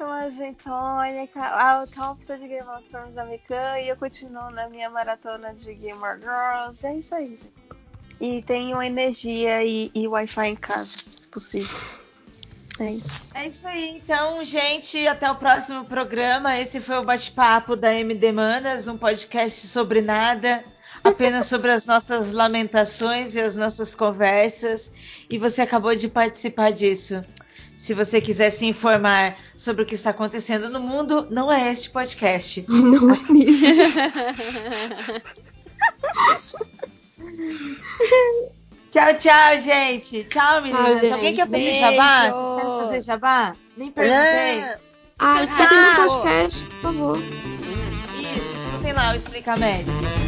uma 0.00 0.28
gin 0.28 0.54
tônica, 0.54 1.40
a 1.40 1.86
tópica 1.86 2.36
de 2.36 2.46
Game 2.46 2.68
of 2.68 2.88
Thrones 2.90 3.16
americana 3.16 3.80
e 3.80 3.88
eu 3.88 3.96
continuo 3.96 4.50
na 4.50 4.68
minha 4.68 4.90
maratona 4.90 5.54
de 5.54 5.74
Gamer 5.74 6.18
Girls. 6.20 6.86
É 6.86 6.94
isso 6.94 7.14
aí. 7.14 7.38
E 8.20 8.42
tenho 8.42 8.82
energia 8.82 9.62
e, 9.64 9.90
e 9.94 10.06
Wi-Fi 10.06 10.48
em 10.48 10.56
casa, 10.56 10.86
se 10.86 11.28
possível. 11.28 11.78
É 12.80 12.86
isso. 12.86 13.30
é 13.34 13.46
isso 13.46 13.68
aí. 13.68 13.96
Então, 13.96 14.44
gente, 14.44 15.06
até 15.06 15.30
o 15.30 15.36
próximo 15.36 15.84
programa. 15.84 16.58
Esse 16.58 16.80
foi 16.80 16.98
o 16.98 17.04
bate-papo 17.04 17.76
da 17.76 17.94
MD 17.94 18.32
Manas, 18.32 18.88
um 18.88 18.98
podcast 18.98 19.66
sobre 19.68 20.00
nada, 20.00 20.64
apenas 21.04 21.46
sobre 21.46 21.70
as 21.70 21.84
nossas 21.86 22.32
lamentações 22.32 23.36
e 23.36 23.40
as 23.40 23.54
nossas 23.54 23.94
conversas. 23.94 24.90
E 25.30 25.38
você 25.38 25.60
acabou 25.62 25.94
de 25.94 26.08
participar 26.08 26.72
disso. 26.72 27.22
Se 27.76 27.92
você 27.92 28.20
quiser 28.20 28.50
se 28.50 28.64
informar 28.64 29.36
sobre 29.54 29.82
o 29.82 29.86
que 29.86 29.94
está 29.94 30.10
acontecendo 30.10 30.70
no 30.70 30.80
mundo, 30.80 31.28
não 31.30 31.52
é 31.52 31.70
este 31.70 31.90
podcast. 31.90 32.64
Não 32.70 33.14
é 33.14 33.20
mesmo. 33.30 33.66
tchau, 38.90 39.14
tchau, 39.18 39.58
gente. 39.58 40.24
Tchau, 40.24 40.62
meninas. 40.62 41.00
Tchau, 41.00 41.12
Alguém 41.12 41.34
quer 41.34 41.46
fazer 41.46 41.56
Beijo. 41.58 41.80
jabá? 41.80 42.30
Vocês 42.30 42.56
querem 42.56 42.78
fazer 42.84 43.00
jabá? 43.02 43.56
Nem 43.76 43.90
perguntei. 43.90 44.20
É. 44.20 44.78
Ah, 45.18 45.44
escutem 45.44 45.78
no 45.78 46.08
podcast, 46.08 46.62
por 46.62 46.80
favor. 46.80 47.18
Isso, 47.18 48.54
escutem 48.56 48.92
lá 48.92 49.12
o 49.12 49.14
Explica 49.14 49.56
Médico. 49.56 50.23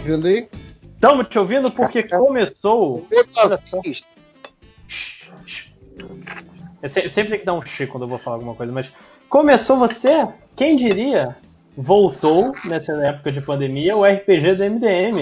Ouvindo 0.00 0.26
aí? 0.26 0.48
Estamos 0.94 1.28
te 1.28 1.38
ouvindo 1.38 1.70
porque 1.70 2.02
começou. 2.08 3.06
Eu 6.82 6.88
sempre 6.88 7.30
tenho 7.30 7.40
que 7.40 7.46
dar 7.46 7.54
um 7.54 7.62
chi 7.62 7.86
quando 7.86 8.04
eu 8.04 8.08
vou 8.08 8.18
falar 8.18 8.36
alguma 8.36 8.54
coisa, 8.54 8.72
mas 8.72 8.92
começou 9.28 9.76
você, 9.76 10.26
quem 10.56 10.76
diria, 10.76 11.36
voltou 11.76 12.52
nessa 12.64 12.92
época 13.04 13.30
de 13.30 13.40
pandemia 13.40 13.96
o 13.96 14.04
RPG 14.04 14.54
do 14.54 14.64
MDM. 14.64 15.20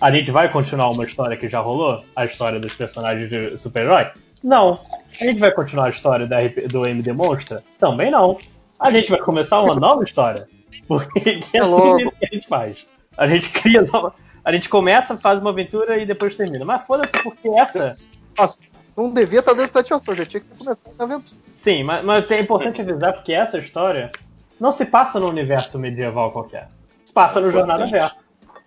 A 0.00 0.10
gente 0.10 0.30
vai 0.30 0.50
continuar 0.50 0.90
uma 0.90 1.04
história 1.04 1.36
que 1.36 1.48
já 1.48 1.60
rolou? 1.60 2.02
A 2.16 2.24
história 2.24 2.58
dos 2.58 2.74
personagens 2.74 3.28
de 3.28 3.56
super-herói? 3.56 4.10
Não. 4.42 4.78
A 5.20 5.24
gente 5.24 5.38
vai 5.38 5.52
continuar 5.52 5.86
a 5.86 5.90
história 5.90 6.26
do 6.68 6.86
MD 6.86 7.12
Monstra? 7.12 7.62
Também 7.78 8.10
não. 8.10 8.38
A 8.80 8.90
gente 8.90 9.10
vai 9.10 9.20
começar 9.20 9.60
uma 9.60 9.74
nova 9.76 10.02
história. 10.02 10.48
Porque 10.88 11.40
é, 11.52 11.58
é 11.58 11.60
tudo 11.60 12.00
isso 12.00 12.12
que 12.12 12.26
a 12.26 12.34
gente 12.34 12.48
faz. 12.48 12.86
A 13.16 13.26
gente 13.26 13.48
cria 13.50 13.82
nova. 13.82 14.14
A 14.44 14.52
gente 14.52 14.68
começa, 14.68 15.16
faz 15.16 15.40
uma 15.40 15.50
aventura 15.50 15.96
e 15.98 16.04
depois 16.04 16.36
termina. 16.36 16.64
Mas 16.64 16.86
foda-se, 16.86 17.22
porque 17.22 17.48
essa. 17.48 17.96
Nossa, 18.36 18.58
não 18.96 19.10
devia 19.10 19.40
estar 19.40 19.54
dentro 19.54 19.72
da 19.72 19.80
ativação, 19.80 20.14
já 20.14 20.26
tinha 20.26 20.40
que 20.40 20.48
ter 20.48 20.58
começado 20.58 20.94
a 20.98 21.02
aventura. 21.02 21.36
Sim, 21.54 21.82
mas, 21.82 22.04
mas 22.04 22.30
é 22.30 22.40
importante 22.40 22.80
avisar 22.80 23.12
porque 23.14 23.32
essa 23.32 23.58
história 23.58 24.12
não 24.60 24.70
se 24.70 24.84
passa 24.84 25.18
no 25.18 25.28
universo 25.28 25.78
medieval 25.78 26.30
qualquer. 26.30 26.68
Se 27.04 27.12
passa 27.12 27.40
no 27.40 27.50
Jornada 27.50 27.86
Verso. 27.86 28.16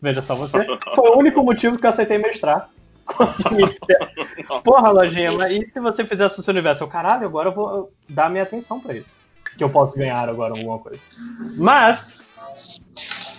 Veja 0.01 0.21
só 0.21 0.35
você. 0.35 0.63
Foi 0.95 1.09
o 1.09 1.17
único 1.17 1.43
motivo 1.43 1.77
que 1.77 1.85
eu 1.85 1.89
aceitei 1.89 2.17
mestrar. 2.17 2.69
Porra, 4.63 4.91
lojinha, 4.91 5.31
mas 5.31 5.55
e 5.55 5.69
se 5.69 5.79
você 5.79 6.05
fizesse 6.05 6.39
o 6.39 6.43
seu 6.43 6.51
universo? 6.51 6.83
Eu, 6.83 6.87
caralho, 6.87 7.25
agora 7.25 7.49
eu 7.49 7.53
vou 7.53 7.91
dar 8.09 8.29
minha 8.29 8.43
atenção 8.43 8.79
pra 8.79 8.93
isso. 8.93 9.19
Que 9.57 9.63
eu 9.63 9.69
posso 9.69 9.97
ganhar 9.97 10.29
agora 10.29 10.53
alguma 10.53 10.77
coisa. 10.77 11.01
Mas, 11.55 12.21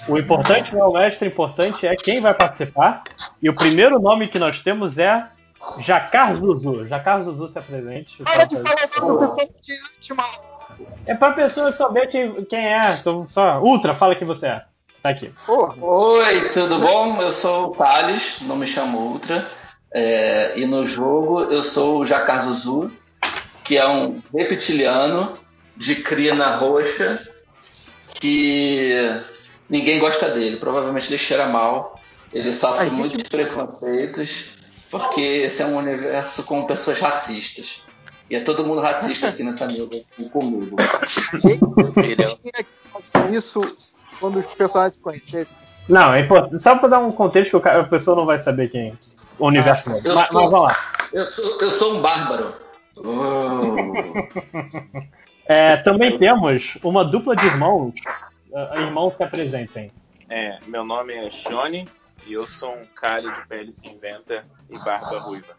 o 0.09 0.19
importante 0.19 0.75
não 0.75 0.83
é 0.83 0.85
o 0.85 0.93
mestre, 0.93 1.29
o 1.29 1.31
importante 1.31 1.87
é 1.87 1.95
quem 1.95 2.21
vai 2.21 2.35
participar. 2.35 3.03
E 3.41 3.49
o 3.49 3.55
primeiro 3.55 4.01
nome 4.01 4.27
que 4.29 4.39
nós 4.39 4.61
temos 4.61 4.99
é 4.99 5.29
Jacar 5.81 6.35
Zuzu. 6.35 6.87
Jacar 6.87 7.23
Zuzu 7.23 7.49
se 7.49 7.59
apresente. 7.59 8.23
Para 8.23 8.45
de 8.45 8.57
falar 8.57 9.37
É 11.07 11.15
pra 11.15 11.33
pessoa 11.33 11.73
saber 11.73 12.07
quem, 12.07 12.45
quem 12.45 12.67
é. 12.67 12.97
Então, 13.01 13.27
só, 13.27 13.61
Ultra, 13.61 13.95
fala 13.95 14.15
que 14.15 14.25
você 14.25 14.47
é. 14.47 14.65
Tá 15.03 15.11
aqui. 15.11 15.33
Oi, 15.47 16.49
tudo 16.51 16.79
bom? 16.81 17.21
Eu 17.23 17.33
sou 17.33 17.69
o 17.69 17.71
Thales, 17.77 18.39
não 18.43 18.57
me 18.57 18.67
chamo 18.67 18.99
Ultra. 18.99 19.49
É, 19.93 20.59
e 20.59 20.67
no 20.67 20.85
jogo 20.85 21.43
eu 21.45 21.63
sou 21.63 22.01
o 22.01 22.07
Jacazuzu, 22.07 22.91
que 23.65 23.77
é 23.79 23.87
um 23.89 24.21
reptiliano 24.35 25.39
de 25.77 25.97
crina 25.97 26.57
roxa 26.57 27.27
que 28.15 29.23
ninguém 29.69 29.99
gosta 29.99 30.29
dele. 30.31 30.57
Provavelmente 30.57 31.09
ele 31.09 31.19
cheira 31.19 31.47
mal. 31.47 32.01
Ele 32.33 32.53
sofre 32.53 32.87
gente- 32.87 32.95
muitos 32.99 33.23
preconceitos 33.25 34.51
porque 34.91 35.21
esse 35.21 35.63
é 35.63 35.67
um 35.67 35.77
universo 35.77 36.43
com 36.43 36.65
pessoas 36.65 36.99
racistas. 37.01 37.83
E 38.31 38.37
é 38.37 38.41
todo 38.41 38.65
mundo 38.65 38.81
racista 38.83 39.29
aqui 39.29 39.43
nessa 39.43 39.67
mesa 39.67 39.89
comigo. 40.31 40.77
Ele 41.97 42.23
é- 42.23 42.27
Tinha 42.27 42.53
que 42.63 42.67
fazer 43.13 43.35
isso 43.35 43.61
quando 44.21 44.39
os 44.41 44.47
personagens 44.55 44.95
se 44.95 45.01
conhecessem. 45.01 45.57
Não, 45.89 46.13
é 46.13 46.21
importante. 46.21 46.63
Só 46.63 46.77
pra 46.77 46.89
dar 46.89 46.99
um 46.99 47.11
contexto 47.11 47.59
que 47.61 47.69
a 47.69 47.85
pessoa 47.85 48.15
não 48.17 48.27
vai 48.27 48.39
saber 48.39 48.71
quem. 48.71 48.99
O 49.39 49.47
universo 49.47 49.89
novo. 49.89 50.07
eu 50.07 50.15
Mas, 50.15 50.29
sou- 50.29 50.43
mas 50.43 50.51
vamos 50.51 50.69
lá. 50.69 50.77
Eu 51.15 51.25
sou, 51.25 51.61
eu 51.63 51.71
sou 51.79 51.95
um 51.95 52.03
bárbaro. 52.03 52.53
Oh. 52.97 53.77
É, 55.47 55.77
também 55.79 56.19
temos 56.19 56.77
uma 56.83 57.05
dupla 57.05 57.35
de 57.35 57.47
irmãos. 57.47 57.95
Ah, 58.55 58.73
irmãos 58.79 59.15
se 59.15 59.23
apresentem. 59.23 59.91
É, 60.29 60.59
meu 60.67 60.85
nome 60.85 61.15
é 61.15 61.31
Shone 61.31 61.89
e 62.27 62.33
eu 62.33 62.47
sou 62.47 62.75
um 62.75 62.85
cara 62.87 63.31
de 63.31 63.47
pele 63.49 63.73
cinzenta 63.75 64.45
e 64.71 64.79
barba 64.79 65.19
ruiva. 65.21 65.57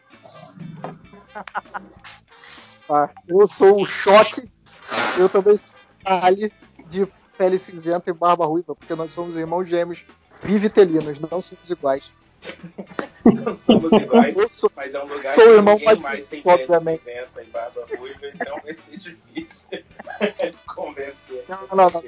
Tá? 2.86 3.10
Eu 3.28 3.46
sou 3.48 3.80
o 3.80 3.86
Choque. 3.86 4.50
Eu 5.18 5.28
também 5.28 5.56
sou 5.56 5.78
Ali 6.04 6.52
de 6.88 7.06
pele 7.38 7.58
cinzenta 7.58 8.10
e 8.10 8.12
barba 8.12 8.44
ruiva, 8.46 8.74
porque 8.74 8.94
nós 8.94 9.12
somos 9.12 9.36
irmãos 9.36 9.68
gêmeos 9.68 10.04
bivitelinos, 10.42 11.20
não 11.20 11.40
somos 11.42 11.68
iguais. 11.70 12.12
Não 13.22 13.54
somos 13.54 13.92
iguais, 13.92 14.34
Eu 14.34 14.48
sou, 14.48 14.72
mas 14.74 14.94
é 14.94 15.04
um 15.04 15.06
lugar 15.06 15.34
sou 15.34 15.44
que 15.44 15.50
irmão 15.50 15.74
ninguém 15.74 15.98
mais 16.00 16.26
tem 16.26 16.42
pele 16.42 16.62
obviamente. 16.62 17.00
cinzenta 17.00 17.42
e 17.42 17.46
barba 17.48 17.84
ruiva, 17.98 18.26
então 18.34 18.58
vai 18.62 18.72
ser 18.72 18.96
difícil 18.96 19.59
Não, 21.48 21.58
não, 21.76 21.90
não. 21.90 22.02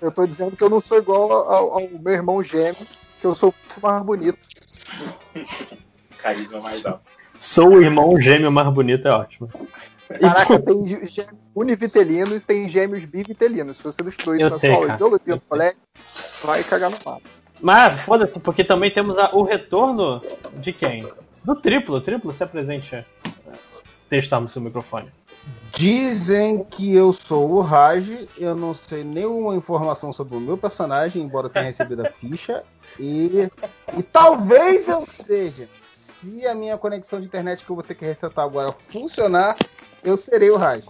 eu 0.00 0.10
tô 0.12 0.26
dizendo 0.26 0.56
que 0.56 0.62
eu 0.62 0.70
não 0.70 0.80
sou 0.80 0.98
igual 0.98 1.30
ao, 1.32 1.72
ao 1.74 1.88
meu 1.88 2.12
irmão 2.12 2.42
gêmeo, 2.42 2.74
que 3.20 3.26
eu 3.26 3.34
sou 3.34 3.54
muito 3.66 3.80
mais 3.80 4.02
bonito. 4.04 4.38
Carisma 6.18 6.60
mais 6.60 6.84
alto. 6.86 7.00
Sou 7.38 7.68
o 7.74 7.82
irmão 7.82 8.20
gêmeo 8.20 8.50
mais 8.50 8.72
bonito, 8.72 9.06
é 9.08 9.10
ótimo. 9.12 9.48
Caraca, 10.20 10.58
tem 10.60 10.86
gê- 10.86 11.06
gêmeos 11.06 11.50
univitelinos 11.54 12.32
e 12.32 12.40
tem 12.40 12.68
gêmeos 12.68 13.04
bivitelinos. 13.04 13.76
Se 13.76 13.82
você 13.84 14.02
não 14.02 14.08
estudou 14.08 14.34
isso 14.34 14.44
Eu 14.44 14.50
na 14.50 14.58
sei, 14.58 14.70
sua 14.70 14.76
aula 14.76 14.86
cara. 14.88 14.96
de 14.96 15.04
biologia 15.04 15.32
Eu 15.32 15.34
no 15.36 15.40
sei. 15.40 15.48
colégio, 15.48 15.78
vai 16.42 16.64
cagar 16.64 16.90
no 16.90 16.98
mato. 17.04 17.22
Mas 17.60 18.00
foda-se, 18.02 18.40
porque 18.40 18.64
também 18.64 18.90
temos 18.90 19.16
a- 19.18 19.30
o 19.34 19.42
retorno 19.42 20.22
de 20.54 20.72
quem? 20.72 21.06
Do 21.44 21.54
triplo. 21.56 21.96
O 21.96 22.00
triplo 22.00 22.32
se 22.32 22.42
apresente. 22.42 23.04
Testarmos 24.08 24.52
seu 24.52 24.60
microfone. 24.60 25.10
Dizem 25.72 26.64
que 26.64 26.94
eu 26.94 27.12
sou 27.12 27.50
o 27.52 27.60
Raj, 27.60 28.26
eu 28.36 28.54
não 28.54 28.74
sei 28.74 29.04
nenhuma 29.04 29.54
informação 29.54 30.12
sobre 30.12 30.36
o 30.36 30.40
meu 30.40 30.58
personagem, 30.58 31.22
embora 31.22 31.48
tenha 31.48 31.64
recebido 31.64 32.06
a 32.06 32.10
ficha. 32.12 32.64
E, 32.98 33.48
e 33.96 34.02
talvez 34.02 34.88
eu 34.88 35.04
seja. 35.06 35.68
Se 35.82 36.46
a 36.46 36.54
minha 36.54 36.76
conexão 36.76 37.20
de 37.20 37.26
internet 37.26 37.64
que 37.64 37.70
eu 37.70 37.76
vou 37.76 37.82
ter 37.82 37.94
que 37.94 38.04
resetar 38.04 38.44
agora 38.44 38.74
funcionar, 38.88 39.56
eu 40.04 40.16
serei 40.16 40.50
o 40.50 40.56
Raj. 40.56 40.84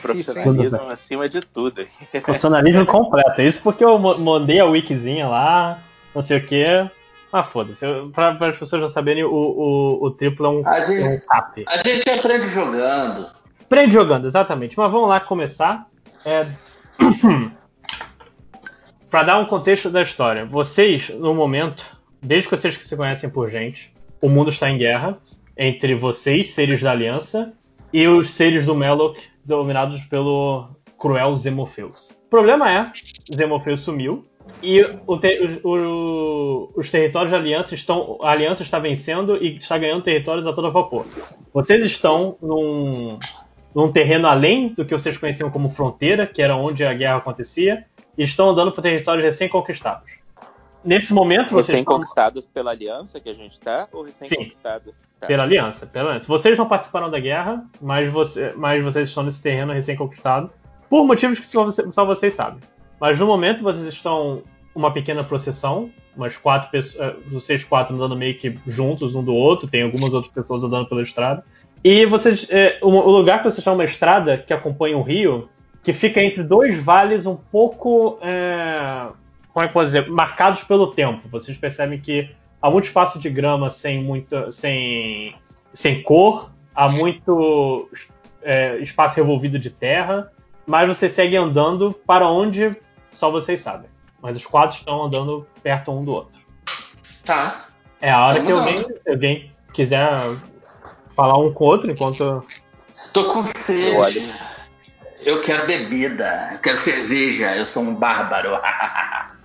Profissionalismo 0.00 0.88
acima 0.88 1.28
de 1.28 1.40
tudo. 1.40 1.86
Funcionalismo 2.24 2.86
completo. 2.86 3.42
Isso 3.42 3.62
porque 3.62 3.84
eu 3.84 3.98
mandei 3.98 4.60
a 4.60 4.66
wikizinha 4.66 5.26
lá, 5.26 5.82
não 6.14 6.22
sei 6.22 6.38
o 6.38 6.46
que. 6.46 6.64
Ah, 7.38 7.42
foda-se. 7.42 7.84
Para 8.14 8.48
as 8.48 8.58
pessoas 8.58 8.80
já 8.80 8.88
saberem, 8.88 9.22
o, 9.22 9.30
o, 9.30 10.04
o 10.06 10.10
triplo 10.10 10.46
é 10.46 10.48
um, 10.48 10.66
A 10.66 10.78
é 10.78 10.80
um 10.80 10.86
gente, 10.86 11.26
cap. 11.26 11.64
a 11.68 11.76
gente 11.76 12.08
aprende 12.08 12.48
jogando. 12.48 13.26
Prende 13.68 13.92
jogando, 13.92 14.26
exatamente. 14.26 14.78
Mas 14.78 14.90
vamos 14.90 15.06
lá 15.06 15.20
começar. 15.20 15.86
É... 16.24 16.46
para 19.10 19.22
dar 19.22 19.38
um 19.38 19.44
contexto 19.44 19.90
da 19.90 20.00
história. 20.00 20.46
Vocês, 20.46 21.10
no 21.10 21.34
momento, 21.34 21.84
desde 22.22 22.48
que 22.48 22.56
vocês 22.56 22.74
que 22.74 22.86
se 22.86 22.96
conhecem 22.96 23.28
por 23.28 23.50
gente, 23.50 23.92
o 24.22 24.30
mundo 24.30 24.48
está 24.48 24.70
em 24.70 24.78
guerra 24.78 25.18
entre 25.58 25.94
vocês, 25.94 26.54
seres 26.54 26.80
da 26.80 26.92
Aliança, 26.92 27.52
e 27.92 28.08
os 28.08 28.30
seres 28.30 28.64
do 28.64 28.74
Melok, 28.74 29.22
dominados 29.44 30.00
pelo 30.04 30.70
cruel 30.98 31.36
Zemofeus. 31.36 32.08
O 32.26 32.30
problema 32.30 32.72
é, 32.72 32.90
Zemofeus 33.34 33.82
sumiu, 33.82 34.24
e 34.62 34.80
o 35.06 35.18
te- 35.18 35.40
os- 35.42 35.64
o- 35.64 36.70
os 36.76 36.90
territórios 36.90 37.30
da 37.32 37.38
Aliança 37.38 37.74
estão. 37.74 38.18
A 38.22 38.30
Aliança 38.30 38.62
está 38.62 38.78
vencendo 38.78 39.36
e 39.42 39.56
está 39.56 39.76
ganhando 39.78 40.02
territórios 40.02 40.46
a 40.46 40.52
todo 40.52 40.70
vapor. 40.72 41.06
Vocês 41.52 41.82
estão 41.84 42.36
num, 42.40 43.18
num 43.74 43.92
terreno 43.92 44.26
além 44.28 44.68
do 44.68 44.84
que 44.84 44.94
vocês 44.94 45.16
conheciam 45.18 45.50
como 45.50 45.68
fronteira, 45.70 46.26
que 46.26 46.40
era 46.42 46.56
onde 46.56 46.84
a 46.84 46.92
guerra 46.94 47.16
acontecia, 47.16 47.84
e 48.16 48.22
estão 48.24 48.50
andando 48.50 48.72
por 48.72 48.80
territórios 48.80 49.24
recém-conquistados. 49.24 50.16
Nesse 50.84 51.12
momento, 51.12 51.50
vocês 51.50 51.80
estão 51.80 51.96
Recém-conquistados 51.96 52.46
pela 52.46 52.70
aliança 52.70 53.18
que 53.18 53.28
a 53.28 53.34
gente 53.34 53.58
tá, 53.58 53.88
ou 53.92 54.04
recém-conquistados? 54.04 54.94
Tá. 55.18 55.26
pela 55.26 55.42
aliança, 55.42 55.84
pela 55.86 56.10
aliança. 56.10 56.28
Vocês 56.28 56.56
não 56.56 56.68
participaram 56.68 57.10
da 57.10 57.18
guerra, 57.18 57.64
mas, 57.80 58.10
você- 58.12 58.52
mas 58.56 58.84
vocês 58.84 59.08
estão 59.08 59.24
nesse 59.24 59.42
terreno 59.42 59.72
recém-conquistado, 59.72 60.50
por 60.88 61.04
motivos 61.04 61.40
que 61.40 61.46
só, 61.46 61.68
só 61.90 62.04
vocês 62.04 62.34
sabem. 62.34 62.60
Mas 63.00 63.18
no 63.18 63.26
momento 63.26 63.62
vocês 63.62 63.86
estão 63.86 64.42
uma 64.74 64.92
pequena 64.92 65.24
procissão, 65.24 65.90
umas 66.14 66.36
quatro 66.36 66.70
pessoas, 66.70 67.16
vocês 67.26 67.64
quatro 67.64 67.94
andando 67.94 68.14
meio 68.14 68.34
que 68.36 68.58
juntos 68.66 69.14
um 69.14 69.24
do 69.24 69.34
outro, 69.34 69.68
tem 69.68 69.82
algumas 69.82 70.12
outras 70.12 70.32
pessoas 70.32 70.62
andando 70.62 70.86
pela 70.86 71.02
estrada. 71.02 71.44
E 71.82 72.04
vocês, 72.04 72.46
é, 72.50 72.78
o, 72.82 72.88
lugar 72.88 73.38
que 73.38 73.44
vocês 73.44 73.58
estão 73.58 73.74
é 73.74 73.76
uma 73.76 73.84
estrada 73.84 74.36
que 74.38 74.52
acompanha 74.52 74.96
o 74.98 75.02
rio, 75.02 75.48
que 75.82 75.92
fica 75.92 76.22
entre 76.22 76.42
dois 76.42 76.78
vales 76.82 77.26
um 77.26 77.36
pouco, 77.36 78.18
é, 78.20 79.06
como 79.52 79.64
é 79.64 79.68
que 79.68 79.70
eu 79.70 79.72
posso 79.72 79.86
dizer, 79.86 80.10
marcados 80.10 80.62
pelo 80.64 80.88
tempo. 80.88 81.28
Vocês 81.28 81.56
percebem 81.56 82.00
que 82.00 82.30
há 82.60 82.70
muito 82.70 82.84
espaço 82.84 83.18
de 83.18 83.30
grama 83.30 83.70
sem 83.70 84.02
muito, 84.02 84.50
sem, 84.50 85.34
sem 85.72 86.02
cor, 86.02 86.50
há 86.74 86.88
muito 86.88 87.88
é, 88.42 88.78
espaço 88.78 89.16
revolvido 89.16 89.58
de 89.58 89.70
terra, 89.70 90.30
mas 90.66 90.88
vocês 90.88 91.12
seguem 91.12 91.38
andando 91.38 91.94
para 92.06 92.26
onde 92.26 92.76
só 93.16 93.30
vocês 93.30 93.60
sabem. 93.60 93.88
Mas 94.20 94.36
os 94.36 94.46
quatro 94.46 94.76
estão 94.76 95.04
andando 95.04 95.46
perto 95.62 95.90
um 95.90 96.04
do 96.04 96.12
outro. 96.12 96.40
Tá. 97.24 97.66
É 98.00 98.10
a 98.10 98.26
hora 98.26 98.42
Vamos 98.42 98.46
que 98.46 98.52
alguém, 98.52 98.98
se 98.98 99.10
alguém 99.10 99.50
quiser 99.72 100.08
falar 101.14 101.38
um 101.38 101.52
com 101.52 101.64
o 101.64 101.66
outro 101.68 101.90
enquanto. 101.90 102.44
Tô 103.12 103.24
com 103.32 103.40
Eu 103.40 103.46
sede. 103.46 103.96
olho. 103.96 104.22
Eu 105.20 105.40
quero 105.42 105.66
bebida. 105.66 106.50
Eu 106.52 106.58
quero 106.58 106.76
cerveja. 106.76 107.56
Eu 107.56 107.64
sou 107.66 107.82
um 107.82 107.94
bárbaro. 107.94 108.50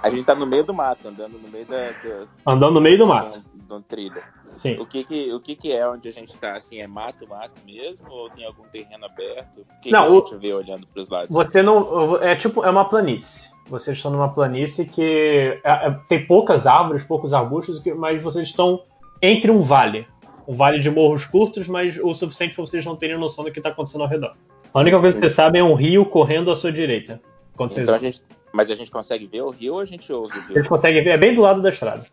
A 0.00 0.10
gente 0.10 0.24
tá 0.24 0.34
no 0.34 0.46
meio 0.46 0.62
do 0.64 0.72
mato, 0.72 1.08
andando 1.08 1.38
no 1.38 1.48
meio 1.48 1.66
da, 1.66 1.90
da, 1.90 2.26
Andando 2.46 2.74
no 2.74 2.80
meio 2.80 2.96
do 2.96 3.06
mato. 3.06 3.42
um 3.68 3.82
trilho. 3.82 4.22
Sim. 4.56 4.78
O 4.80 4.86
que 4.86 5.04
que, 5.04 5.32
o 5.32 5.40
que 5.40 5.54
que 5.54 5.72
é 5.72 5.88
onde 5.88 6.08
a 6.08 6.12
gente 6.12 6.36
tá? 6.38 6.52
Assim, 6.54 6.80
é 6.80 6.86
mato, 6.86 7.28
mato 7.28 7.60
mesmo? 7.64 8.06
Ou 8.10 8.30
tem 8.30 8.44
algum 8.44 8.62
terreno 8.64 9.04
aberto? 9.06 9.60
O 9.60 9.80
que, 9.80 9.90
Não, 9.90 10.06
que 10.06 10.08
a 10.08 10.10
o- 10.10 10.24
gente 10.26 10.36
vê 10.40 10.52
olhando 10.52 10.86
pros 10.88 11.08
lados? 11.08 11.28
Você 11.34 11.62
não. 11.62 12.16
É 12.22 12.34
tipo, 12.34 12.64
é 12.64 12.70
uma 12.70 12.84
planície. 12.88 13.48
Vocês 13.68 13.96
estão 13.96 14.10
numa 14.10 14.32
planície 14.32 14.86
que 14.86 15.60
é- 15.62 15.86
é- 15.88 15.96
tem 16.08 16.26
poucas 16.26 16.66
árvores, 16.66 17.04
poucos 17.04 17.32
arbustos, 17.32 17.82
mas 17.96 18.22
vocês 18.22 18.48
estão 18.48 18.82
entre 19.22 19.50
um 19.50 19.62
vale. 19.62 20.06
Um 20.46 20.54
vale 20.54 20.78
de 20.80 20.90
morros 20.90 21.26
curtos, 21.26 21.68
mas 21.68 21.98
o 22.02 22.14
suficiente 22.14 22.54
para 22.54 22.64
vocês 22.64 22.84
não 22.84 22.96
terem 22.96 23.18
noção 23.18 23.44
do 23.44 23.52
que 23.52 23.58
está 23.58 23.68
acontecendo 23.68 24.02
ao 24.02 24.08
redor. 24.08 24.34
A 24.72 24.80
única 24.80 24.98
coisa 24.98 25.16
que 25.16 25.20
vocês 25.22 25.34
sabem 25.34 25.60
é 25.60 25.64
um 25.64 25.74
rio 25.74 26.04
correndo 26.06 26.50
à 26.50 26.56
sua 26.56 26.72
direita. 26.72 27.20
Quando 27.56 27.72
vocês, 27.72 27.82
Então 27.84 27.94
a 27.94 27.98
gente, 27.98 28.22
mas 28.52 28.70
a 28.70 28.74
gente 28.74 28.90
consegue 28.90 29.26
ver 29.26 29.42
o 29.42 29.50
rio 29.50 29.74
ou 29.74 29.80
a 29.80 29.84
gente 29.84 30.10
ouve 30.12 30.38
o 30.38 30.40
rio? 30.40 30.52
vocês 30.52 30.66
conseguem 30.68 31.02
ver, 31.02 31.10
é 31.10 31.18
bem 31.18 31.34
do 31.34 31.42
lado 31.42 31.60
da 31.60 31.68
estrada. 31.68 32.06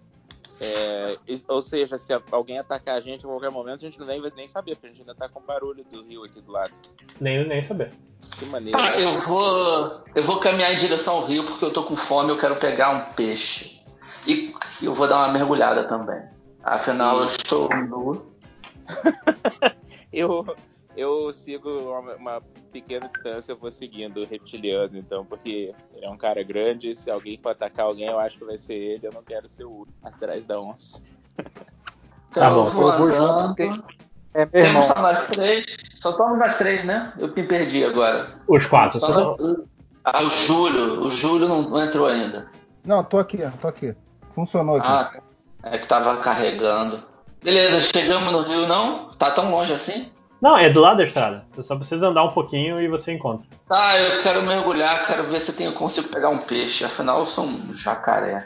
É, 0.60 1.18
ou 1.48 1.62
seja, 1.62 1.98
se 1.98 2.14
alguém 2.32 2.60
atacar 2.60 2.98
a 2.98 3.02
gente 3.02 3.24
em 3.24 3.28
qualquer 3.28 3.52
momento, 3.52 3.86
a 3.86 3.90
gente 3.90 4.00
nem 4.02 4.22
vai 4.22 4.32
nem 4.36 4.48
saber, 4.48 4.76
porque 4.76 4.88
a 4.88 4.90
gente 4.90 5.02
ainda 5.02 5.16
tá 5.16 5.28
com 5.28 5.40
o 5.40 5.44
barulho 5.44 5.84
do 5.84 6.04
rio 6.04 6.24
aqui 6.24 6.42
do 6.42 6.52
lado. 6.52 6.72
Nem, 7.20 7.46
nem 7.46 7.62
saber. 7.62 7.92
Que 8.40 8.46
maneiro. 8.46 8.78
Tá, 8.78 8.98
eu 8.98 9.20
vou. 9.20 10.04
Eu 10.14 10.24
vou 10.24 10.40
caminhar 10.40 10.74
em 10.74 10.78
direção 10.78 11.18
ao 11.18 11.26
rio 11.26 11.44
porque 11.44 11.64
eu 11.64 11.72
tô 11.72 11.84
com 11.84 11.96
fome 11.96 12.32
eu 12.32 12.38
quero 12.38 12.56
pegar 12.56 12.90
um 12.90 13.14
peixe. 13.14 13.82
E 14.28 14.54
eu 14.82 14.96
vou 14.96 15.08
dar 15.08 15.18
uma 15.18 15.32
mergulhada 15.32 15.84
também. 15.84 16.22
Afinal, 16.64 17.20
eu 17.20 17.28
estou 17.28 17.70
nu. 17.70 18.34
Eu, 20.12 20.56
eu 20.96 21.32
sigo 21.34 21.70
uma, 21.70 22.16
uma 22.16 22.42
pequena 22.72 23.08
distância, 23.08 23.52
eu 23.52 23.58
vou 23.58 23.70
seguindo 23.72 24.22
o 24.22 24.26
reptiliano, 24.26 24.98
então, 24.98 25.26
porque 25.26 25.74
ele 25.94 26.06
é 26.06 26.10
um 26.10 26.18
cara 26.18 26.44
grande, 26.44 26.94
se 26.96 27.10
alguém 27.12 27.38
for 27.42 27.50
atacar 27.50 27.86
alguém, 27.86 28.08
eu 28.08 28.20
acho 28.20 28.38
que 28.38 28.46
vai 28.46 28.58
ser 28.58 28.74
ele, 28.76 29.08
eu 29.08 29.12
não 29.14 29.24
quero 29.24 29.48
ser 29.50 29.66
o 29.66 29.70
último 29.70 29.96
atrás 30.04 30.46
da 30.46 30.60
onça. 30.60 31.02
Tá 32.34 32.50
bom, 32.50 32.66
eu 32.68 32.72
vou 32.72 32.92
eu 32.92 32.98
vou 32.98 33.12
junto, 33.12 33.62
É 34.34 34.46
meu 34.52 34.66
irmão. 34.66 34.84
só 34.84 35.02
nós 35.02 35.28
três. 35.28 35.66
Só 36.02 36.10
estamos 36.10 36.38
nós 36.38 36.58
três, 36.58 36.84
né? 36.84 37.14
Eu 37.18 37.30
me 37.34 37.44
perdi 37.48 37.86
agora. 37.86 38.42
Os 38.46 38.66
quatro. 38.66 39.00
Só 39.00 39.08
nós- 39.38 39.60
Ah, 40.04 40.22
o 40.22 40.30
Júlio. 40.30 41.04
O 41.06 41.12
Júlio 41.12 41.48
não, 41.48 41.62
não 41.62 41.82
entrou 41.82 42.08
ainda. 42.08 42.52
Não, 42.84 43.06
tô 43.06 43.20
aqui, 43.20 43.38
tô 43.62 43.70
aqui. 43.70 43.96
Funcionou 44.34 44.76
aqui. 44.76 44.86
Ah, 44.86 45.22
É 45.64 45.78
que 45.78 45.88
tava 45.88 46.18
carregando. 46.18 47.02
Beleza, 47.42 47.80
chegamos 47.80 48.34
no 48.34 48.42
rio 48.42 48.68
não? 48.68 49.12
Tá 49.14 49.32
tão 49.32 49.50
longe 49.50 49.72
assim? 49.72 50.12
Não, 50.46 50.56
é 50.56 50.70
do 50.70 50.80
lado 50.80 50.98
da 50.98 51.04
estrada. 51.06 51.44
Você 51.56 51.64
só 51.64 51.76
precisa 51.76 52.06
andar 52.08 52.24
um 52.24 52.30
pouquinho 52.32 52.80
e 52.80 52.88
você 52.88 53.12
encontra. 53.12 53.48
Tá, 53.68 53.98
eu 54.00 54.22
quero 54.22 54.44
mergulhar, 54.44 55.08
quero 55.08 55.28
ver 55.28 55.42
se 55.42 55.50
eu 55.50 55.56
tenho, 55.56 55.74
consigo 55.74 56.08
pegar 56.10 56.30
um 56.30 56.46
peixe. 56.46 56.86
Afinal, 56.86 57.22
eu 57.22 57.26
sou 57.26 57.46
um 57.46 57.76
jacaré. 57.76 58.46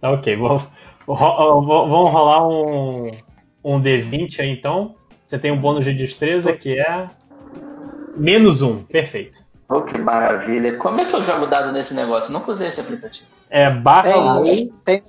Tá, 0.00 0.10
ok, 0.10 0.34
vou, 0.36 0.60
vou- 1.06 1.62
vou- 1.62 1.88
vamos 1.88 2.10
rolar 2.10 2.48
um, 2.48 3.08
um 3.62 3.80
D20 3.80 4.40
aí 4.40 4.50
então. 4.50 4.96
Você 5.24 5.38
tem 5.38 5.52
um 5.52 5.60
bônus 5.60 5.84
de 5.84 5.94
destreza 5.94 6.52
que 6.54 6.76
é 6.76 7.08
menos 8.16 8.60
um, 8.60 8.82
perfeito. 8.82 9.40
Oh, 9.68 9.82
que 9.82 9.96
maravilha. 9.96 10.76
Como 10.76 11.00
é 11.00 11.04
que 11.04 11.14
eu 11.14 11.22
jogo 11.22 11.46
dado 11.46 11.70
nesse 11.70 11.94
negócio? 11.94 12.32
Nunca 12.32 12.50
usei 12.50 12.66
esse 12.66 12.80
aplicativo. 12.80 13.28
É 13.48 13.70
barra 13.70 14.42
Tem, 14.42 14.68
tem, 14.84 15.02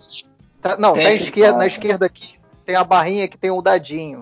tá- 0.61 0.77
não, 0.77 0.93
Tem 0.93 1.05
tá 1.05 1.13
esquerda, 1.15 1.57
na 1.57 1.65
esquerda 1.65 2.05
aqui. 2.05 2.35
Tem 2.63 2.75
a 2.75 2.83
barrinha 2.83 3.27
que 3.27 3.35
tem 3.35 3.49
um 3.49 3.63
dadinho. 3.63 4.21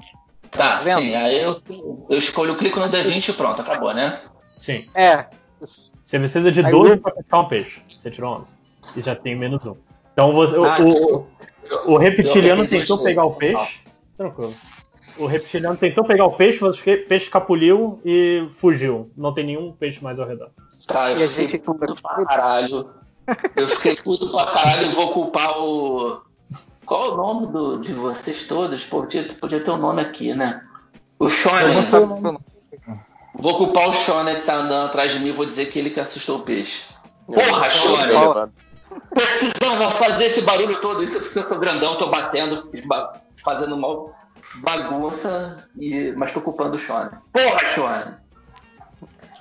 Tá, 0.57 0.79
vendo? 0.79 1.01
sim. 1.01 1.15
Aí 1.15 1.41
eu, 1.41 1.61
eu 2.09 2.17
escolho, 2.17 2.55
clico 2.55 2.79
no 2.79 2.87
D20 2.89 3.29
e 3.29 3.33
pronto, 3.33 3.61
acabou, 3.61 3.93
né? 3.93 4.21
Sim. 4.59 4.85
É. 4.93 5.25
Você 5.59 6.19
precisa 6.19 6.51
de 6.51 6.65
Aí 6.65 6.71
12 6.71 6.91
eu- 6.91 6.97
para 6.99 7.11
pescar 7.13 7.41
um 7.41 7.47
peixe. 7.47 7.81
Você 7.87 8.09
tirou 8.11 8.39
11. 8.39 8.55
E 8.95 9.01
já 9.01 9.15
tem 9.15 9.35
menos 9.35 9.65
um. 9.65 9.75
Então 10.13 10.33
você, 10.33 10.55
o, 10.57 10.65
Ah, 10.65 10.77
o, 10.79 11.27
o 11.93 11.97
reptiliano 11.97 12.61
eu 12.61 12.65
errei 12.67 12.79
tentou 12.81 12.97
pegar 13.03 13.25
o 13.25 13.31
peixe. 13.33 13.79
Tranquilo. 14.15 14.53
O 15.17 15.25
reptiliano 15.25 15.77
tentou 15.77 16.03
pegar 16.03 16.25
o 16.25 16.33
peixe, 16.33 16.59
mas 16.61 16.79
o 16.79 16.83
peixe 16.83 17.25
escapuliu 17.25 17.99
e 18.05 18.45
fugiu. 18.49 19.09
Não 19.17 19.33
tem 19.33 19.45
nenhum 19.45 19.71
peixe 19.71 20.03
mais 20.03 20.19
ao 20.19 20.27
redor. 20.27 20.49
Tá, 20.87 21.11
eu 21.11 21.19
E 21.19 21.23
a 21.23 21.27
fiquei 21.27 21.47
gente- 21.47 21.59
puto 21.59 22.01
pra 22.01 22.25
caralho. 22.25 22.89
Eu 23.55 23.67
fiquei 23.69 23.95
puto 23.95 24.29
pra 24.31 24.45
caralho 24.45 24.87
e 24.87 24.93
vou 24.93 25.11
culpar 25.11 25.57
o. 25.59 26.21
Qual 26.85 27.05
é 27.05 27.09
o 27.13 27.17
nome 27.17 27.47
do, 27.47 27.77
de 27.79 27.93
vocês 27.93 28.47
todos? 28.47 28.83
Pô, 28.85 29.01
Podia, 29.01 29.23
podia 29.39 29.59
ter 29.59 29.71
um 29.71 29.77
nome 29.77 30.01
aqui, 30.01 30.33
né? 30.35 30.61
O 31.19 31.29
Shonen. 31.29 31.81
nome. 32.21 32.39
Vou 33.33 33.57
culpar 33.57 33.89
o 33.89 33.93
Shonen 33.93 34.35
que 34.35 34.41
tá 34.41 34.55
andando 34.55 34.87
atrás 34.87 35.11
de 35.11 35.19
mim 35.19 35.29
e 35.29 35.31
vou 35.31 35.45
dizer 35.45 35.65
que 35.71 35.79
ele 35.79 35.89
que 35.89 35.99
assustou 35.99 36.37
o 36.39 36.43
peixe. 36.43 36.83
Porra, 37.25 37.69
Shonen! 37.69 38.07
levanto. 38.07 38.53
Precisava 39.09 39.91
fazer 39.91 40.25
esse 40.25 40.41
barulho 40.41 40.79
todo, 40.79 41.03
isso 41.03 41.19
porque 41.19 41.39
eu 41.39 41.47
tô 41.49 41.55
grandão, 41.57 41.95
tô 41.97 42.07
batendo, 42.07 42.69
ba- 42.85 43.19
fazendo 43.43 43.75
mal 43.77 44.13
bagunça, 44.57 45.67
e... 45.77 46.13
mas 46.15 46.31
tô 46.31 46.39
culpando 46.39 46.75
o 46.75 46.79
Shonen. 46.79 47.09
Porra, 47.33 47.65
Shonen! 47.65 48.13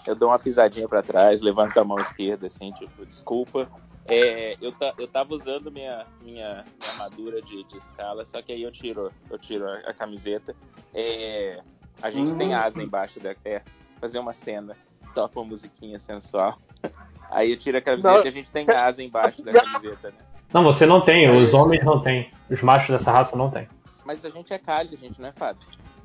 Eu 0.07 0.15
dou 0.15 0.29
uma 0.31 0.39
pisadinha 0.39 0.89
pra 0.89 1.03
trás, 1.03 1.41
levanto 1.41 1.79
a 1.79 1.85
mão 1.85 1.99
esquerda, 1.99 2.47
assim, 2.47 2.73
tipo, 2.73 3.07
desculpa. 3.07 3.69
É, 4.07 4.57
eu, 4.61 4.71
ta- 4.73 4.93
eu 4.99 5.09
tava 5.09 5.35
usando 5.35 5.71
minha, 5.73 6.05
minha, 6.21 6.65
minha 6.79 6.93
armadura 6.93 7.41
de, 7.41 7.65
de 7.65 7.77
escala, 7.79 8.25
só 8.25 8.43
que 8.43 8.53
aí 8.53 8.63
eu 8.63 8.71
tiro, 8.71 9.11
eu 9.31 9.39
tiro 9.39 9.67
a, 9.67 9.79
a 9.79 9.95
camiseta. 9.95 10.55
É, 10.93 11.61
a 12.03 12.11
gente 12.11 12.33
Hum. 12.33 12.39
tem 12.39 12.55
asa 12.55 12.83
embaixo 12.83 13.19
da. 13.21 13.35
É, 13.45 13.63
fazer 14.01 14.19
uma 14.19 14.33
cena, 14.35 14.77
toca 15.15 15.39
uma 15.41 15.47
musiquinha 15.49 15.99
sensual. 15.99 16.59
Aí 17.31 17.51
eu 17.51 17.57
tiro 17.57 17.79
a 17.79 17.81
camiseta 17.81 18.19
Não. 18.19 18.25
e 18.25 18.29
a 18.29 18.31
gente 18.31 18.51
tem 18.51 18.69
asa 18.71 19.03
embaixo 19.03 19.43
da 19.43 19.53
camiseta, 19.53 20.11
né? 20.11 20.19
Não, 20.53 20.63
você 20.63 20.85
não 20.87 21.01
tem. 21.01 21.29
Os 21.35 21.55
homens 21.55 21.83
não 21.85 22.01
têm. 22.01 22.31
Os 22.51 22.61
machos 22.63 22.91
dessa 22.91 23.11
raça 23.11 23.35
não 23.35 23.51
têm. 23.51 23.67
Mas 24.05 24.25
a 24.25 24.31
gente 24.31 24.53
é 24.53 24.59
calho, 24.59 24.91
a 24.93 24.97
gente 24.97 25.21
não 25.21 25.29
é 25.29 25.33
fado. 25.33 25.59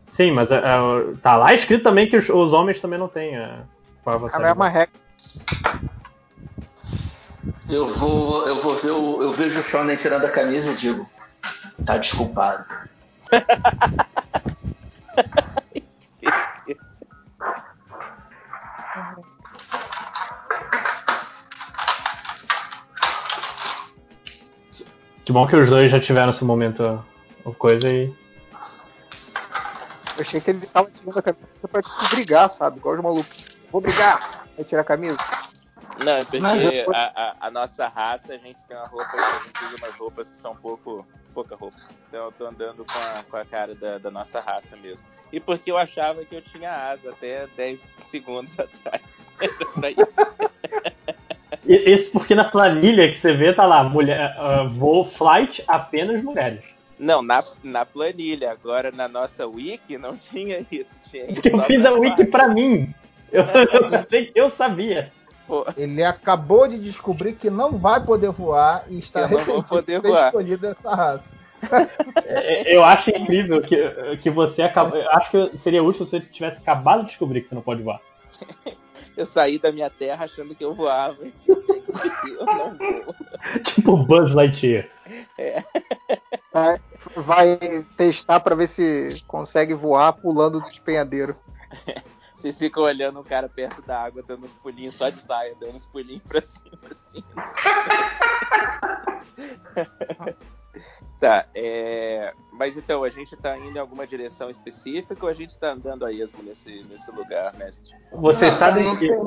Sim, 0.09 0.31
mas 0.31 0.49
é, 0.51 0.57
é, 0.57 0.61
tá 1.21 1.35
lá 1.35 1.53
escrito 1.53 1.83
também 1.83 2.07
que 2.09 2.15
os, 2.17 2.29
os 2.29 2.53
homens 2.53 2.79
também 2.79 2.97
não 2.97 3.07
têm. 3.09 3.35
É, 3.35 3.59
pra 4.03 4.17
você 4.17 4.35
A 4.37 4.39
mesma 4.39 4.69
regra. 4.69 4.93
Eu 7.69 7.93
vou, 7.93 8.47
eu 8.47 8.61
vou 8.61 8.75
ver 8.77 8.91
o, 8.91 9.21
eu 9.21 9.31
vejo 9.31 9.59
o 9.59 9.63
Shonen 9.63 9.95
tirando 9.95 10.25
a 10.25 10.31
camisa 10.31 10.71
e 10.71 10.75
digo, 10.75 11.07
tá 11.85 11.97
desculpado. 11.97 12.65
Que 25.29 25.33
bom 25.33 25.45
que 25.45 25.55
os 25.55 25.69
dois 25.69 25.91
já 25.91 25.99
tiveram 25.99 26.31
esse 26.31 26.43
momento 26.43 27.05
o 27.45 27.53
coisa 27.53 27.87
e. 27.87 28.11
Eu 30.17 30.21
achei 30.21 30.41
que 30.41 30.49
ele 30.49 30.65
tava 30.65 30.89
tirando 30.89 31.19
a 31.19 31.21
camisa 31.21 31.67
pra 31.71 31.81
brigar, 32.09 32.49
sabe? 32.49 32.79
Igual 32.79 32.95
os 32.95 33.01
malucos. 33.03 33.45
Vou 33.71 33.79
brigar. 33.79 34.47
Aí 34.57 34.63
tira 34.63 34.81
a 34.81 34.83
camisa. 34.83 35.19
Não, 35.99 36.11
é 36.13 36.23
porque 36.25 36.83
eu- 36.87 36.95
a, 36.95 37.11
a- 37.15 37.35
a 37.47 37.51
nossa 37.51 37.87
raça, 37.87 38.33
a 38.33 38.37
gente 38.37 38.57
tem 38.67 38.75
uma 38.77 38.87
roupa, 38.87 39.05
a 39.13 39.39
gente 39.43 39.65
usa 39.65 39.85
umas 39.85 39.95
roupas 39.95 40.29
que 40.29 40.37
são 40.37 40.55
pouco, 40.55 41.05
pouca 41.33 41.55
roupa. 41.55 41.77
Então 42.07 42.25
eu 42.25 42.31
tô 42.31 42.45
andando 42.47 42.85
com 42.85 42.99
a, 42.99 43.23
com 43.23 43.37
a 43.37 43.45
cara 43.45 43.75
da, 43.75 43.97
da 43.97 44.09
nossa 44.11 44.39
raça 44.39 44.75
mesmo. 44.77 45.05
E 45.31 45.39
porque 45.39 45.71
eu 45.71 45.77
achava 45.77 46.23
que 46.25 46.35
eu 46.35 46.41
tinha 46.41 46.71
asa 46.71 47.11
até 47.11 47.45
10 47.55 47.91
segundos 48.01 48.55
atrás. 48.59 49.01
Era 49.39 49.65
pra 49.73 49.91
isso. 49.91 50.59
Esse 51.67 52.11
porque 52.11 52.33
na 52.33 52.45
planilha 52.45 53.07
que 53.09 53.15
você 53.17 53.33
vê 53.33 53.53
tá 53.53 53.65
lá, 53.65 53.83
mulher, 53.83 54.35
ah, 54.37 54.63
voo 54.63 55.05
flight 55.05 55.63
apenas 55.67 56.23
mulheres. 56.23 56.61
Não, 56.97 57.21
na, 57.21 57.43
na 57.63 57.85
planilha. 57.85 58.51
Agora 58.51 58.91
na 58.91 59.07
nossa 59.07 59.45
wiki 59.47 59.97
não 59.97 60.17
tinha 60.17 60.65
isso. 60.71 60.95
Tinha 61.09 61.25
isso 61.25 61.33
Porque 61.35 61.49
eu 61.53 61.59
fiz 61.61 61.85
a 61.85 61.91
wiki 61.93 62.25
pra 62.25 62.47
mim. 62.47 62.93
Eu, 63.31 63.43
eu, 63.43 64.31
eu 64.33 64.49
sabia. 64.49 65.11
Pô, 65.49 65.65
Ele 65.75 66.03
acabou 66.03 66.67
de 66.67 66.77
descobrir 66.77 67.33
que 67.33 67.49
não 67.49 67.71
vai 67.71 67.99
poder 68.05 68.29
voar 68.29 68.85
e 68.87 68.99
está 68.99 69.23
arrependido 69.23 69.81
de 69.81 69.81
ter 69.81 69.99
voar. 69.99 70.27
escolhido 70.27 70.67
essa 70.67 70.93
raça. 70.95 71.35
É, 72.23 72.73
Eu 72.73 72.83
acho 72.83 73.09
incrível 73.09 73.59
que, 73.59 74.17
que 74.21 74.29
você 74.29 74.61
acabou. 74.61 74.95
eu 74.95 75.09
Acho 75.09 75.31
que 75.31 75.57
seria 75.57 75.81
útil 75.83 76.05
se 76.05 76.11
você 76.11 76.21
tivesse 76.21 76.59
acabado 76.59 76.99
de 77.01 77.07
descobrir 77.07 77.41
que 77.41 77.49
você 77.49 77.55
não 77.55 77.63
pode 77.63 77.81
voar. 77.81 77.99
eu 79.17 79.25
saí 79.25 79.57
da 79.57 79.71
minha 79.71 79.89
terra 79.89 80.25
achando 80.25 80.53
que 80.53 80.63
eu 80.63 80.75
voava. 80.75 81.17
Eu 81.47 82.45
não 82.45 82.77
vou. 82.77 83.15
Tipo 83.65 83.97
Buzz 83.97 84.33
Lightyear. 84.33 84.87
Vai, 86.53 86.79
vai 87.15 87.85
testar 87.97 88.39
pra 88.39 88.53
ver 88.53 88.67
se 88.67 89.23
consegue 89.25 89.73
voar 89.73 90.13
pulando 90.13 90.59
do 90.59 90.69
despenhadeiro. 90.69 91.35
Vocês 92.39 92.57
ficam 92.57 92.83
olhando 92.83 93.19
um 93.19 93.23
cara 93.23 93.49
perto 93.49 93.81
da 93.81 94.01
água, 94.01 94.23
dando 94.25 94.45
uns 94.45 94.53
pulinhos 94.53 94.95
só 94.95 95.09
de 95.09 95.19
saia, 95.19 95.53
dando 95.59 95.75
uns 95.75 95.85
pulinhos 95.85 96.21
pra 96.21 96.41
cima, 96.41 96.79
assim. 96.89 97.21
tá, 101.19 101.45
é... 101.53 102.33
Mas 102.53 102.77
então, 102.77 103.03
a 103.03 103.09
gente 103.09 103.35
tá 103.35 103.57
indo 103.57 103.75
em 103.75 103.79
alguma 103.81 104.07
direção 104.07 104.49
específica 104.49 105.21
ou 105.21 105.29
a 105.29 105.33
gente 105.33 105.59
tá 105.59 105.73
andando 105.73 106.05
a 106.05 106.13
esmo 106.13 106.41
nesse, 106.41 106.81
nesse 106.83 107.11
lugar, 107.11 107.53
mestre? 107.57 107.93
Vocês 108.13 108.53
Não, 108.53 108.59
sabem 108.59 108.85
não, 108.85 108.95
que. 108.95 109.09
tem, 109.09 109.19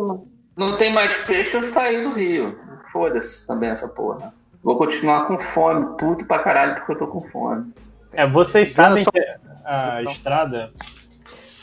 não 0.57 0.76
tem 0.78 0.91
mais 0.91 1.15
peixe, 1.26 1.55
eu 1.55 1.65
saí 1.65 2.02
do 2.02 2.15
rio. 2.15 2.58
Foda-se 2.91 3.47
também 3.47 3.68
essa 3.68 3.89
porra. 3.89 4.32
Vou 4.62 4.78
continuar 4.78 5.26
com 5.26 5.39
fome, 5.39 5.99
puto 5.99 6.24
pra 6.24 6.39
caralho, 6.39 6.76
porque 6.76 6.92
eu 6.92 6.99
tô 6.99 7.07
com 7.08 7.20
fome. 7.28 7.74
É, 8.10 8.26
vocês 8.26 8.73
sabem 8.73 9.05
que 9.05 9.36
a 9.66 10.02
estrada 10.02 10.73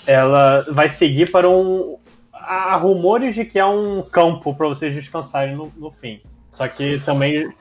ela 0.10 0.66
vai 0.72 0.90
seguir 0.90 1.32
para 1.32 1.48
um. 1.50 1.98
Há 2.34 2.76
rumores 2.78 3.36
de 3.36 3.46
que 3.46 3.60
é 3.60 3.66
um 3.66 4.02
campo 4.02 4.56
para 4.56 4.68
vocês 4.68 4.94
descansarem 4.96 5.56
no, 5.56 5.72
no 5.78 5.92
fim. 5.92 6.22
Só 6.52 6.68
que 6.68 7.00
também 7.02 7.54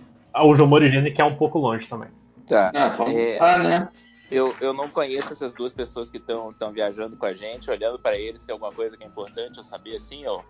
os 0.45 0.59
rumores 0.59 0.91
dizem 0.93 1.13
que 1.13 1.21
é 1.21 1.25
um 1.25 1.35
pouco 1.35 1.59
longe 1.59 1.87
também. 1.87 2.09
Tá. 2.47 2.71
Ah, 2.75 2.89
vamos 2.97 3.15
É. 3.15 3.39
lá, 3.39 3.59
né? 3.59 3.89
Eu, 4.31 4.55
eu 4.61 4.73
não 4.75 4.89
conheço 4.89 5.33
essas 5.33 5.55
duas 5.55 5.73
pessoas 5.73 6.11
que 6.11 6.19
estão 6.19 6.55
viajando 6.73 7.17
com 7.17 7.25
a 7.25 7.33
gente, 7.33 7.71
olhando 7.71 7.99
pra 7.99 8.17
eles, 8.19 8.45
tem 8.45 8.53
alguma 8.53 8.71
coisa 8.73 8.95
que 8.97 9.03
é 9.03 9.07
importante 9.07 9.57
eu 9.57 9.65
saber 9.65 9.97
assim, 9.97 10.27
ó. 10.27 10.41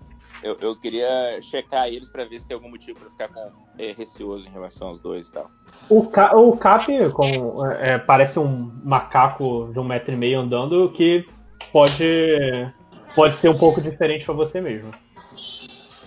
Eu, 0.42 0.56
eu 0.60 0.76
queria 0.76 1.40
checar 1.40 1.86
eles 1.88 2.10
pra 2.10 2.24
ver 2.24 2.38
se 2.40 2.46
tem 2.46 2.54
algum 2.56 2.68
motivo 2.68 2.98
pra 2.98 3.08
ficar 3.08 3.28
com, 3.28 3.50
é, 3.78 3.92
receoso 3.92 4.46
em 4.48 4.50
relação 4.50 4.88
aos 4.88 5.00
dois 5.00 5.28
e 5.28 5.32
tal. 5.32 5.48
O, 5.88 6.04
Ca- 6.08 6.36
o 6.36 6.56
Cap 6.56 6.86
com, 7.10 7.64
é, 7.66 7.98
parece 7.98 8.38
um 8.40 8.70
macaco 8.84 9.70
de 9.72 9.78
um 9.78 9.84
metro 9.84 10.12
e 10.12 10.16
meio 10.16 10.40
andando 10.40 10.90
que 10.90 11.24
pode, 11.72 12.72
pode 13.14 13.36
ser 13.38 13.48
um 13.48 13.58
pouco 13.58 13.80
diferente 13.80 14.24
para 14.24 14.34
você 14.34 14.60
mesmo. 14.60 14.90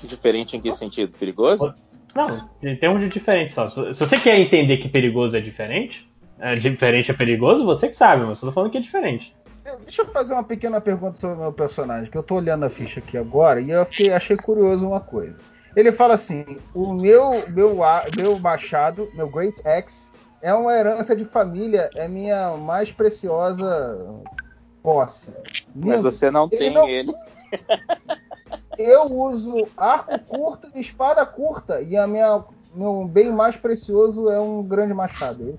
Diferente 0.04 0.58
em 0.58 0.62
que 0.62 0.72
sentido? 0.72 1.14
Perigoso? 1.18 1.74
Não, 2.16 2.50
em 2.62 2.76
termos 2.76 3.00
de 3.02 3.08
diferente 3.08 3.54
só. 3.54 3.70
Se 3.70 3.94
você 3.94 4.20
quer 4.20 4.38
entender 4.40 4.78
que 4.78 4.90
perigoso 4.90 5.38
é 5.38 5.40
diferente, 5.40 6.10
é, 6.40 6.56
diferente 6.56 7.12
é 7.12 7.14
perigoso, 7.14 7.66
você 7.66 7.88
que 7.88 7.96
sabe, 7.96 8.26
mas 8.26 8.42
eu 8.42 8.50
tô 8.50 8.54
falando 8.54 8.72
que 8.72 8.78
é 8.78 8.82
diferente. 8.82 9.34
Eu- 9.64 9.80
Deixa 9.80 10.02
eu 10.02 10.08
fazer 10.08 10.34
uma 10.34 10.44
pequena 10.44 10.82
pergunta 10.82 11.20
sobre 11.20 11.38
o 11.38 11.40
meu 11.42 11.54
personagem, 11.54 12.10
que 12.10 12.18
eu 12.18 12.24
tô 12.24 12.36
olhando 12.36 12.66
a 12.66 12.70
ficha 12.70 13.00
aqui 13.00 13.18
agora 13.18 13.62
e 13.62 13.70
eu 13.70 13.86
fiquei, 13.86 14.12
achei 14.12 14.36
curioso 14.36 14.88
uma 14.88 15.00
coisa. 15.00 15.36
Ele 15.76 15.92
fala 15.92 16.16
assim: 16.16 16.44
o 16.74 16.94
meu, 16.94 17.48
meu, 17.50 17.78
meu 18.18 18.40
machado, 18.40 19.08
meu 19.14 19.30
Great 19.30 19.56
Axe, 19.66 20.12
é 20.42 20.54
uma 20.54 20.74
herança 20.74 21.16
de 21.16 21.24
família, 21.24 21.90
é 21.96 22.08
minha 22.08 22.58
mais 22.58 22.92
preciosa 22.92 23.98
posse. 24.82 25.34
Mas 25.76 26.04
você 26.04 26.30
não 26.32 26.48
Ele 26.52 26.58
tem 26.58 26.70
não- 26.72 26.88
ele. 26.88 27.14
Eu 28.78 29.04
uso 29.06 29.68
arco 29.78 30.18
curto 30.20 30.70
e 30.74 30.80
espada 30.80 31.26
curta, 31.26 31.82
e 31.82 31.96
a 31.96 32.08
minha, 32.08 32.44
meu 32.74 33.06
bem 33.06 33.32
mais 33.32 33.56
precioso 33.56 34.30
é 34.30 34.40
um 34.40 34.64
grande 34.64 34.94
machado. 34.94 35.58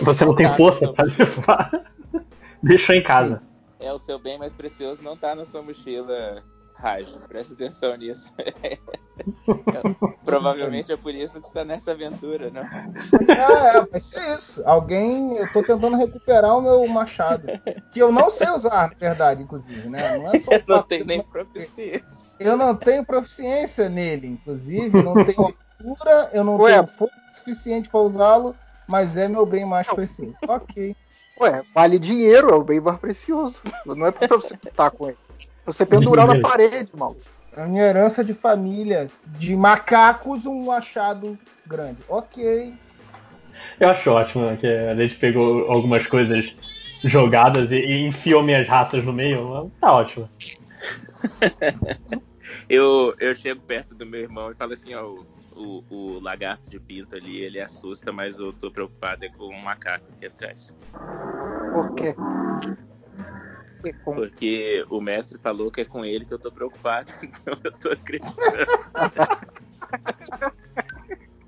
Você 0.00 0.24
não 0.24 0.34
tem 0.34 0.52
força 0.54 0.92
pra 0.92 1.04
levar. 1.04 1.92
Deixou 2.62 2.94
em 2.94 3.02
casa. 3.02 3.42
É, 3.80 3.92
o 3.92 3.98
seu 3.98 4.18
bem 4.18 4.36
mais 4.38 4.52
precioso 4.54 5.02
não 5.02 5.16
tá 5.16 5.34
na 5.34 5.44
sua 5.44 5.62
mochila, 5.62 6.42
Raj. 6.78 7.08
Presta 7.28 7.54
atenção 7.54 7.96
nisso. 7.96 8.32
Provavelmente 10.24 10.92
é 10.92 10.96
por 10.96 11.12
isso 11.12 11.40
que 11.40 11.48
você 11.48 11.52
tá 11.52 11.64
nessa 11.64 11.90
aventura, 11.90 12.50
não? 12.50 12.62
Ah, 12.62 13.78
é, 13.78 13.86
vai 13.86 14.00
ser 14.00 14.36
isso. 14.36 14.62
Alguém. 14.64 15.36
Eu 15.36 15.52
tô 15.52 15.62
tentando 15.62 15.96
recuperar 15.96 16.56
o 16.56 16.62
meu 16.62 16.86
machado. 16.86 17.48
Que 17.90 18.00
eu 18.00 18.12
não 18.12 18.30
sei 18.30 18.48
usar, 18.50 18.90
na 18.90 18.94
verdade, 18.96 19.42
inclusive, 19.42 19.88
né? 19.88 20.18
Não 20.18 20.32
é 20.32 20.38
só 20.38 20.52
Não 20.68 20.84
de 20.88 21.04
nem 21.04 21.20
proficiência. 21.20 22.04
Eu 22.38 22.56
não 22.56 22.76
tenho 22.76 23.04
proficiência 23.04 23.88
nele, 23.88 24.28
inclusive, 24.28 25.02
não 25.02 25.14
tenho 25.14 25.42
altura, 25.42 26.30
eu 26.32 26.44
não 26.44 26.56
Ué. 26.56 26.74
tenho 26.74 26.86
força 26.86 27.14
suficiente 27.34 27.88
para 27.88 28.00
usá-lo, 28.00 28.54
mas 28.86 29.16
é 29.16 29.26
meu 29.26 29.44
bem 29.44 29.64
mais 29.64 29.88
precioso. 29.88 30.36
Ok. 30.46 30.94
Ué, 31.40 31.62
vale 31.74 31.98
dinheiro, 31.98 32.50
é 32.50 32.54
o 32.54 32.62
bem 32.62 32.80
mais 32.80 32.98
precioso. 33.00 33.56
Não 33.84 34.06
é 34.06 34.12
pra 34.12 34.36
você 34.36 34.56
contar 34.62 34.92
com 34.92 35.08
ele. 35.08 35.18
Você 35.68 35.84
pendurar 35.84 36.26
na 36.26 36.40
parede, 36.40 36.90
mal. 36.96 37.14
A 37.54 37.66
minha 37.66 37.84
herança 37.84 38.24
de 38.24 38.32
família 38.32 39.06
de 39.26 39.54
macacos, 39.54 40.46
um 40.46 40.64
machado 40.64 41.38
grande. 41.66 41.98
Ok. 42.08 42.72
Eu 43.78 43.88
acho 43.90 44.10
ótimo 44.10 44.46
né, 44.46 44.56
que 44.56 44.66
a 44.66 44.94
gente 44.94 45.16
pegou 45.16 45.70
algumas 45.70 46.06
coisas 46.06 46.56
jogadas 47.04 47.70
e, 47.70 47.76
e 47.76 48.06
enfiou 48.06 48.42
minhas 48.42 48.66
raças 48.66 49.04
no 49.04 49.12
meio. 49.12 49.70
Tá 49.78 49.92
ótimo. 49.92 50.28
Eu, 52.66 53.14
eu 53.20 53.34
chego 53.34 53.60
perto 53.60 53.94
do 53.94 54.06
meu 54.06 54.20
irmão 54.20 54.50
e 54.50 54.54
falo 54.54 54.72
assim, 54.72 54.94
ó, 54.94 55.04
o, 55.04 55.26
o, 55.54 55.84
o 55.90 56.20
lagarto 56.20 56.70
de 56.70 56.80
pinto 56.80 57.14
ali, 57.14 57.38
ele 57.42 57.60
assusta, 57.60 58.10
mas 58.10 58.38
eu 58.38 58.54
tô 58.54 58.70
preocupado 58.70 59.24
é 59.24 59.28
com 59.28 59.44
o 59.44 59.62
macaco 59.62 60.06
aqui 60.12 60.26
atrás. 60.26 60.74
Por 61.72 61.94
quê? 61.94 62.14
Porque 63.80 63.92
com- 64.04 64.14
Porque 64.14 64.84
o 64.90 65.00
mestre 65.00 65.38
falou 65.38 65.70
que 65.70 65.82
é 65.82 65.84
com 65.84 66.04
ele 66.04 66.24
que 66.24 66.34
eu 66.34 66.38
tô 66.38 66.50
preocupado, 66.50 67.12
então 67.22 67.56
eu 67.62 67.72
tô 67.72 67.90
acreditando. 67.90 68.66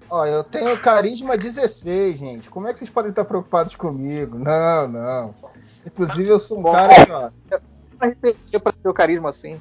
Ó, 0.09 0.25
eu 0.27 0.43
tenho 0.45 0.79
carisma 0.81 1.37
16, 1.37 2.19
gente. 2.19 2.51
Como 2.51 2.67
é 2.67 2.73
que 2.73 2.79
vocês 2.79 2.91
podem 2.91 3.11
estar 3.11 3.25
preocupados 3.25 3.77
comigo? 3.77 4.39
Não, 4.39 4.89
não. 4.89 5.35
Inclusive, 5.87 6.29
eu 6.29 6.39
sou 6.39 6.59
um 6.59 6.63
Bom, 6.63 6.73
cara 6.73 7.07
que, 7.07 7.13
ó. 7.13 7.31
RPG 8.03 8.59
pra 8.63 8.73
ter 8.73 8.89
o 8.89 8.95
carisma 8.95 9.29
assim. 9.29 9.61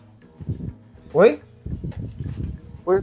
Oi? 1.13 1.41
Oi? 2.85 3.01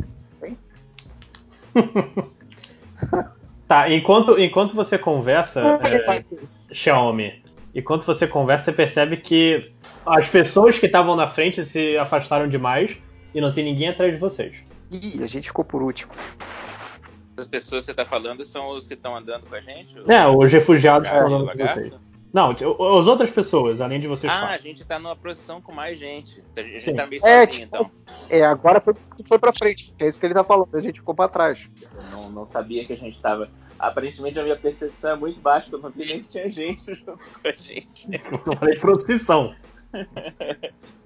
Tá, 3.68 3.90
enquanto, 3.90 4.38
enquanto 4.38 4.74
você 4.74 4.96
conversa, 4.98 5.60
é, 5.60 6.24
Xiaomi, 6.72 7.42
enquanto 7.76 8.05
você 8.05 8.26
conversa, 8.26 8.66
você 8.66 8.72
percebe 8.72 9.16
que 9.18 9.72
as 10.05 10.28
pessoas 10.28 10.78
que 10.78 10.86
estavam 10.86 11.14
na 11.14 11.26
frente 11.26 11.64
se 11.64 11.96
afastaram 11.98 12.48
demais 12.48 12.96
e 13.34 13.40
não 13.40 13.52
tem 13.52 13.64
ninguém 13.64 13.88
atrás 13.88 14.12
de 14.12 14.18
vocês. 14.18 14.56
Ih, 14.90 15.22
a 15.22 15.26
gente 15.26 15.48
ficou 15.48 15.64
por 15.64 15.82
último. 15.82 16.12
As 17.36 17.48
pessoas 17.48 17.84
que 17.84 17.92
você 17.92 17.94
tá 17.94 18.06
falando 18.06 18.44
são 18.44 18.68
os 18.70 18.86
que 18.86 18.94
estão 18.94 19.14
andando 19.14 19.46
com 19.46 19.55
a 19.55 19.60
gente? 19.60 19.94
É, 20.08 20.26
os 20.26 20.50
refugiados 20.50 21.06
estão 21.06 21.26
andando 21.26 21.52
com 21.52 21.66
vocês. 21.66 21.92
Não, 22.32 22.50
as 22.50 23.06
outras 23.06 23.30
pessoas, 23.30 23.80
além 23.80 23.98
de 23.98 24.06
vocês 24.06 24.30
Ah, 24.30 24.48
a 24.48 24.58
gente 24.58 24.84
tá 24.84 24.98
numa 24.98 25.16
procissão 25.16 25.60
com 25.60 25.72
mais 25.72 25.98
gente. 25.98 26.42
A 26.56 26.62
gente 26.62 26.82
Sim. 26.82 26.94
tá 26.94 27.06
meio 27.06 27.24
É, 27.24 27.46
sozinho, 27.46 27.66
tipo, 27.66 27.76
então. 27.76 27.90
É, 28.28 28.44
agora 28.44 28.80
foi, 28.80 28.94
foi 29.26 29.38
pra 29.38 29.52
frente. 29.52 29.94
É 29.98 30.06
isso 30.06 30.20
que 30.20 30.26
ele 30.26 30.34
tá 30.34 30.44
falando. 30.44 30.68
A 30.74 30.80
gente 30.80 31.00
ficou 31.00 31.14
pra 31.14 31.28
trás. 31.28 31.66
Eu 31.80 32.02
não, 32.10 32.30
não 32.30 32.46
sabia 32.46 32.84
que 32.84 32.92
a 32.92 32.96
gente 32.96 33.18
tava. 33.20 33.48
Aparentemente 33.78 34.38
a 34.38 34.42
minha 34.42 34.56
percepção 34.56 35.10
é 35.12 35.16
muito 35.16 35.40
baixa, 35.40 35.68
porque 35.70 35.86
eu 35.86 35.90
não 35.90 35.90
vi 35.90 36.06
nem 36.06 36.22
que 36.22 36.28
tinha 36.28 36.50
gente 36.50 36.82
junto 36.94 37.16
com 37.16 37.48
a 37.48 37.52
gente. 37.52 38.08
Eu 38.46 38.56
falei 38.56 38.78
procissão. 38.78 39.55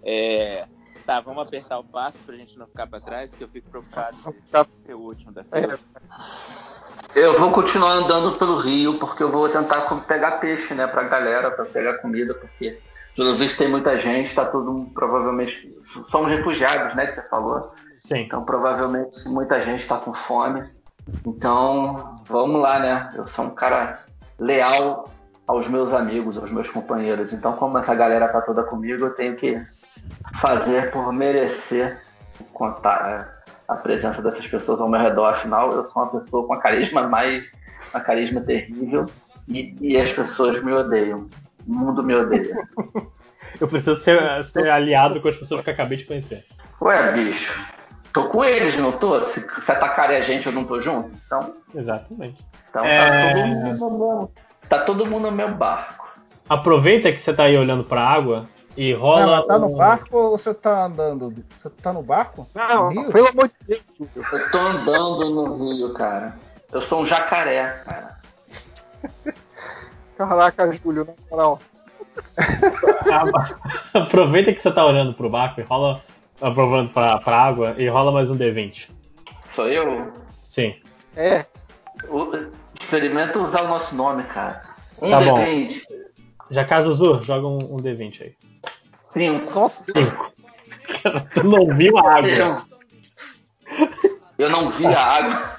É, 0.02 0.66
Tá, 1.07 1.18
vamos 1.20 1.42
apertar 1.42 1.78
o 1.78 1.84
passo 1.84 2.18
pra 2.24 2.36
gente 2.36 2.57
não 2.58 2.66
ficar 2.66 2.86
pra 2.86 3.00
trás, 3.00 3.31
porque 3.31 3.42
eu 3.42 3.49
fico 3.49 3.68
preocupado 3.70 4.16
Tá. 4.50 4.62
de 4.62 4.86
ser 4.86 4.94
o 4.94 5.00
último 5.00 5.32
da 5.32 5.40
É, 5.50 5.60
fila. 5.62 5.78
Eu 7.16 7.36
vou 7.39 7.50
continuar 7.50 7.92
andando 7.94 8.39
pelo 8.39 8.58
rio, 8.58 8.97
porque 8.99 9.23
eu 9.23 9.31
vou 9.31 9.49
tentar 9.49 9.81
pegar 10.07 10.32
peixe, 10.39 10.73
né, 10.74 10.86
pra 10.86 11.02
galera, 11.05 11.50
pra 11.50 11.65
pegar 11.65 11.99
comida, 11.99 12.34
porque 12.34 12.78
pelo 13.16 13.34
visto 13.34 13.58
tem 13.58 13.66
muita 13.68 13.99
gente, 13.99 14.32
tá 14.34 14.44
todo 14.44 14.73
mundo, 14.73 14.92
provavelmente, 14.92 15.74
somos 16.10 16.31
refugiados, 16.31 16.94
né, 16.94 17.07
que 17.07 17.15
você 17.15 17.28
falou. 17.28 17.73
Sim. 18.05 18.18
Então 18.20 18.44
provavelmente 18.44 19.28
muita 19.28 19.60
gente 19.60 19.84
tá 19.89 19.99
com 19.99 20.15
fome. 20.15 20.68
Então, 21.26 22.22
vamos 22.26 22.60
lá, 22.60 22.78
né? 22.78 23.12
Eu 23.14 23.26
sou 23.28 23.47
um 23.47 23.50
cara 23.50 24.00
leal 24.39 25.10
aos 25.47 25.68
meus 25.68 25.92
amigos, 25.92 26.39
aos 26.39 26.50
meus 26.50 26.68
companheiros. 26.68 27.32
Então, 27.32 27.55
como 27.55 27.76
essa 27.78 27.94
galera 27.94 28.28
tá 28.28 28.40
toda 28.40 28.62
comigo, 28.62 29.05
eu 29.05 29.14
tenho 29.14 29.36
que 29.36 29.60
fazer 30.40 30.90
por 30.90 31.12
merecer 31.12 32.00
contar 32.52 33.42
a 33.68 33.76
presença 33.76 34.22
dessas 34.22 34.47
pessoas 34.47 34.80
ao 34.80 34.89
meu 34.89 35.00
redor. 35.00 35.26
Afinal, 35.26 35.72
eu 35.72 35.89
sou 35.89 36.02
uma 36.02 36.20
pessoa 36.20 36.47
com 36.47 36.55
a 36.55 36.60
carisma 36.60 37.06
mais. 37.06 37.44
uma 37.92 38.00
carisma 38.00 38.40
terrível. 38.40 39.06
E, 39.48 39.76
e 39.80 39.97
as 39.97 40.12
pessoas 40.12 40.62
me 40.62 40.72
odeiam. 40.72 41.28
O 41.66 41.72
mundo 41.72 42.02
me 42.02 42.14
odeia. 42.14 42.56
Eu 43.60 43.66
preciso 43.68 43.97
ser, 43.97 44.44
ser 44.44 44.70
aliado 44.70 45.20
com 45.20 45.28
as 45.28 45.36
pessoas 45.36 45.62
que 45.62 45.68
eu 45.68 45.74
acabei 45.74 45.98
de 45.98 46.05
conhecer. 46.05 46.44
Ué, 46.80 47.12
bicho. 47.12 47.52
Tô 48.12 48.28
com 48.28 48.44
eles, 48.44 48.76
não 48.76 48.92
tô? 48.92 49.20
Se, 49.26 49.40
se 49.62 49.72
atacarem 49.72 50.16
a 50.16 50.22
gente, 50.24 50.47
eu 50.47 50.52
não 50.52 50.64
tô 50.64 50.80
junto? 50.82 51.10
Então, 51.26 51.55
Exatamente. 51.74 52.44
então 52.68 52.84
É. 52.84 52.98
tá 53.08 53.28
todo 53.28 53.36
mundo 53.86 53.98
no 53.98 53.98
meu. 54.18 54.32
Tá 54.68 54.78
todo 54.80 55.06
mundo 55.06 55.30
no 55.30 55.32
meu 55.36 55.55
barco. 55.55 56.08
Aproveita 56.48 57.12
que 57.12 57.18
você 57.20 57.32
tá 57.32 57.44
aí 57.44 57.56
olhando 57.56 57.84
pra 57.84 58.02
água 58.02 58.48
e 58.76 58.92
Não, 58.92 59.00
rola. 59.00 59.36
mas 59.39 59.47
tá 59.47 59.58
no 59.58 59.66
um- 59.68 59.76
barco 59.76 60.16
ou 60.16 60.36
você 60.39 60.52
tá 60.52 60.84
andando? 60.86 61.44
Você 61.56 61.70
tá 61.70 61.92
no 61.92 62.02
barco? 62.02 62.47
Não, 62.55 62.90
No 62.92 63.02
rio? 63.02 63.12
pelo 63.12 63.28
amor 63.28 63.48
de 63.48 63.55
Deus, 63.66 63.82
Júlio. 63.97 64.10
Eu 64.32 64.50
tô 64.50 64.58
andando 64.58 65.30
no 65.30 65.70
rio, 65.70 65.92
cara. 65.94 66.34
Eu 66.72 66.80
sou 66.82 67.02
um 67.02 67.06
jacaré, 67.06 67.82
cara. 67.84 68.18
Caraca, 70.18 70.72
Júlio, 70.72 71.05
na 71.05 71.12
moral. 71.30 71.60
Aproveita 73.94 74.52
que 74.52 74.60
você 74.60 74.70
tá 74.70 74.84
olhando 74.84 75.14
pro 75.14 75.30
barco 75.30 75.60
e 75.60 75.64
rola. 75.64 76.00
Aprovando 76.41 76.91
pra, 76.91 77.19
pra 77.19 77.36
água 77.36 77.75
e 77.78 77.86
rola 77.89 78.10
mais 78.10 78.31
um 78.31 78.36
D20. 78.36 78.89
Sou 79.55 79.69
eu? 79.69 80.12
Sim. 80.49 80.75
É, 81.17 81.44
O- 82.09 82.31
Experimenta 82.81 83.39
usar 83.39 83.62
o 83.62 83.69
nosso 83.69 83.94
nome, 83.94 84.23
cara. 84.25 84.62
Um 85.02 85.10
Tá 85.10 85.20
bom. 85.20 85.35
D20. 85.44 85.81
Já 86.51 86.81
Zuzu, 86.81 87.20
joga 87.23 87.47
um, 87.47 87.59
um 87.59 87.77
D20 87.77 88.23
aí. 88.23 88.35
Cinco. 89.12 89.52
nossa, 89.55 89.85
Tu 91.35 91.44
não 91.44 91.77
viu 91.77 91.97
a 91.99 92.15
água. 92.17 92.31
Eu, 92.31 92.62
eu 94.39 94.51
não 94.51 94.77
vi 94.77 94.86
a 94.86 94.99
água. 95.01 95.57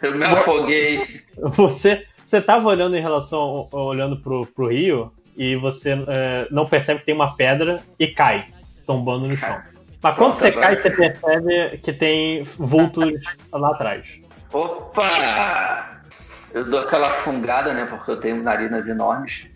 Eu 0.00 0.16
me 0.16 0.24
afoguei. 0.24 1.22
Você, 1.36 2.06
você 2.24 2.40
tava 2.40 2.68
olhando 2.68 2.96
em 2.96 3.00
relação. 3.00 3.68
olhando 3.72 4.16
pro, 4.18 4.46
pro 4.46 4.68
rio 4.68 5.12
e 5.36 5.56
você 5.56 5.92
é, 6.06 6.46
não 6.50 6.66
percebe 6.66 7.00
que 7.00 7.06
tem 7.06 7.14
uma 7.14 7.34
pedra 7.36 7.82
e 7.98 8.06
cai, 8.06 8.46
tombando 8.86 9.26
no 9.26 9.36
chão. 9.36 9.60
Mas 10.02 10.14
quando 10.14 10.16
Pronto, 10.16 10.36
você 10.36 10.46
agora. 10.48 10.66
cai, 10.66 10.76
você 10.76 10.90
percebe 10.90 11.78
que 11.78 11.92
tem 11.92 12.42
vultos 12.42 13.22
lá 13.52 13.70
atrás. 13.70 14.20
Opa! 14.52 16.00
Eu 16.52 16.64
dou 16.64 16.80
aquela 16.80 17.10
fungada, 17.10 17.72
né? 17.72 17.86
Porque 17.86 18.10
eu 18.10 18.20
tenho 18.20 18.42
narinas 18.42 18.88
enormes. 18.88 19.48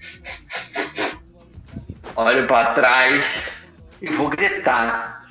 Olho 2.17 2.47
pra 2.47 2.75
trás 2.75 3.25
e 4.03 4.11
vou 4.11 4.29
gritar. 4.29 5.25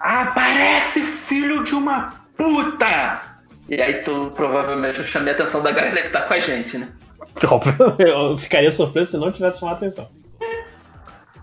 Aparece, 0.00 1.00
filho 1.00 1.64
de 1.64 1.74
uma 1.74 2.14
puta! 2.36 3.22
E 3.68 3.80
aí 3.80 4.02
tu 4.02 4.32
provavelmente 4.34 4.98
eu 4.98 5.06
chamei 5.06 5.32
a 5.32 5.36
atenção 5.36 5.62
da 5.62 5.70
galera 5.72 6.02
que 6.02 6.10
tá 6.10 6.22
com 6.22 6.34
a 6.34 6.40
gente, 6.40 6.76
né? 6.76 6.88
Óbvio, 7.48 7.96
Eu 7.98 8.36
ficaria 8.36 8.70
surpreso 8.70 9.12
se 9.12 9.16
não 9.16 9.30
tivesse 9.30 9.60
chamado 9.60 9.76
atenção. 9.76 10.08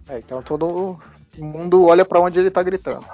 É, 0.10 0.20
então 0.20 0.42
todo 0.42 1.00
mundo 1.42 1.86
olha 1.86 2.06
pra 2.06 2.20
onde 2.20 2.40
ele 2.40 2.52
tá 2.52 2.62
gritando. 2.64 3.06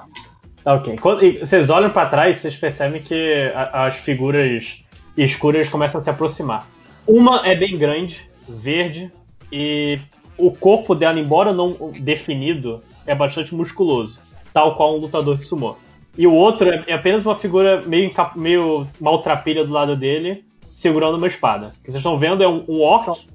Ok. 0.66 0.98
Quando 0.98 1.24
e 1.26 1.40
vocês 1.40 1.70
olham 1.70 1.90
pra 1.90 2.06
trás, 2.06 2.38
vocês 2.38 2.56
percebem 2.56 3.02
que 3.02 3.52
a- 3.54 3.86
as 3.88 3.96
figuras 3.96 4.82
escuras 5.18 5.68
começam 5.70 6.00
a 6.00 6.02
se 6.02 6.10
aproximar. 6.10 6.68
Uma 7.06 7.46
é 7.46 7.56
bem 7.56 7.78
grande, 7.78 8.30
verde, 8.48 9.12
e 9.52 10.00
o 10.38 10.52
corpo 10.52 10.96
dela, 10.96 11.20
embora 11.20 11.52
não 11.54 11.92
definido, 12.00 12.82
é 13.06 13.14
bastante 13.14 13.54
musculoso, 13.54 14.18
tal 14.54 14.76
qual 14.76 14.96
um 14.96 15.00
lutador 15.00 15.38
que 15.38 15.44
sumou. 15.46 15.78
E 16.18 16.26
o 16.26 16.34
outro 16.34 16.70
é, 16.70 16.94
apenas 16.94 17.26
uma 17.26 17.36
figura 17.36 17.82
meio, 17.82 18.14
meio 18.36 18.88
maltrapilha 19.02 19.66
do 19.66 19.74
lado 19.74 19.96
dele, 19.96 20.46
segurando 20.74 21.18
uma 21.18 21.28
espada. 21.28 21.68
O 21.68 21.84
que 21.84 21.92
vocês 21.92 21.96
estão 21.98 22.18
vendo 22.18 22.42
é 22.42 22.48
um, 22.48 22.64
um 22.68 22.82
orc 22.82 23.28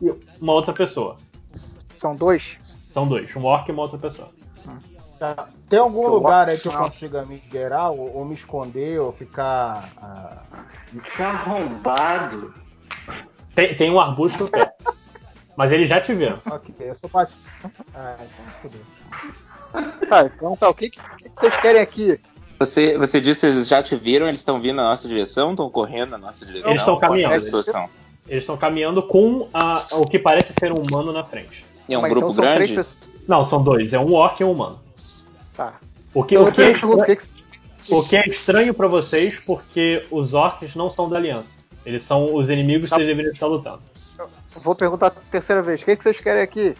e 0.00 0.12
uma 0.40 0.52
outra 0.52 0.72
pessoa. 0.72 1.16
São 1.98 2.14
dois? 2.14 2.58
São 2.96 3.06
dois, 3.06 3.36
um 3.36 3.44
orc 3.44 3.68
e 3.68 3.72
uma 3.72 3.82
outra 3.82 3.98
pessoa. 3.98 4.30
Tá. 5.18 5.48
Tem 5.68 5.78
algum 5.78 6.04
Eu 6.04 6.14
lugar 6.14 6.48
aí 6.48 6.56
que 6.58 6.66
eu 6.66 6.72
consiga 6.72 7.26
me 7.26 7.34
esgueirar 7.34 7.90
ou, 7.90 8.16
ou 8.16 8.24
me 8.24 8.32
esconder 8.32 8.98
ou 8.98 9.12
ficar. 9.12 9.90
ah, 9.98 10.42
Que 11.14 11.22
arrombado! 11.22 12.54
Tem, 13.54 13.76
tem 13.76 13.90
um 13.90 14.00
arbusto 14.00 14.48
perto. 14.48 14.94
Mas 15.54 15.72
eles 15.72 15.90
já 15.90 16.00
te 16.00 16.14
viram. 16.14 16.40
Ok, 16.46 16.74
eu 16.80 16.94
sou 16.94 17.10
baixo. 17.10 17.34
Ah, 17.94 18.16
então 18.18 18.46
fodeu. 18.62 18.80
Tá, 20.08 20.24
então 20.24 20.56
tá, 20.56 20.70
o 20.70 20.74
que, 20.74 20.88
que, 20.88 20.98
que 20.98 21.30
vocês 21.34 21.54
querem 21.60 21.82
aqui? 21.82 22.18
Você, 22.58 22.96
você 22.96 23.20
disse 23.20 23.40
que 23.42 23.46
eles 23.54 23.68
já 23.68 23.82
te 23.82 23.94
viram, 23.94 24.26
eles 24.26 24.40
estão 24.40 24.58
vindo 24.58 24.76
na 24.76 24.84
nossa 24.84 25.06
direção, 25.06 25.50
estão 25.50 25.68
correndo 25.68 26.12
na 26.12 26.18
nossa 26.18 26.46
direção? 26.46 26.70
Eles 26.70 26.80
estão 26.80 26.96
é 26.96 27.00
caminhando. 27.00 27.34
Eles 28.26 28.42
estão 28.42 28.56
caminhando 28.56 29.02
com 29.02 29.50
a- 29.52 29.86
o 29.92 30.06
que 30.06 30.18
parece 30.18 30.54
ser 30.58 30.72
um 30.72 30.80
humano 30.80 31.12
na 31.12 31.22
frente. 31.24 31.75
E 31.88 31.94
é 31.94 31.98
um 31.98 32.02
Mas 32.02 32.10
grupo 32.10 32.30
então 32.32 32.42
grande? 32.42 32.74
pessoas. 32.74 32.96
Não, 33.28 33.44
são 33.44 33.62
dois. 33.62 33.92
É 33.92 33.98
um 33.98 34.12
orc 34.14 34.40
e 34.40 34.44
um 34.44 34.52
humano. 34.52 34.80
Tá. 35.56 35.74
O 36.14 36.22
que, 36.24 36.34
Então 36.34 36.46
o 36.46 36.48
eu 36.48 36.52
que, 36.52 36.62
é, 36.62 36.72
pergunto, 36.72 36.98
o 37.02 37.04
que 37.04 37.16
que- 37.16 37.26
o 37.90 38.02
que 38.02 38.16
é 38.16 38.26
estranho 38.26 38.74
pra 38.74 38.88
vocês, 38.88 39.38
porque 39.46 40.04
os 40.10 40.34
orcs 40.34 40.74
não 40.74 40.90
são 40.90 41.08
da 41.08 41.16
aliança. 41.16 41.58
Eles 41.84 42.02
são 42.02 42.34
os 42.34 42.50
inimigos 42.50 42.88
que 42.88 42.94
vocês 42.96 43.06
deveriam 43.06 43.32
estar 43.32 43.46
lutando. 43.46 43.80
Vou 44.56 44.74
perguntar 44.74 45.08
a 45.08 45.10
terceira 45.10 45.62
vez. 45.62 45.82
O 45.82 45.84
que, 45.84 45.94
que 45.96 46.02
vocês 46.02 46.20
querem 46.20 46.42
aqui? 46.42 46.74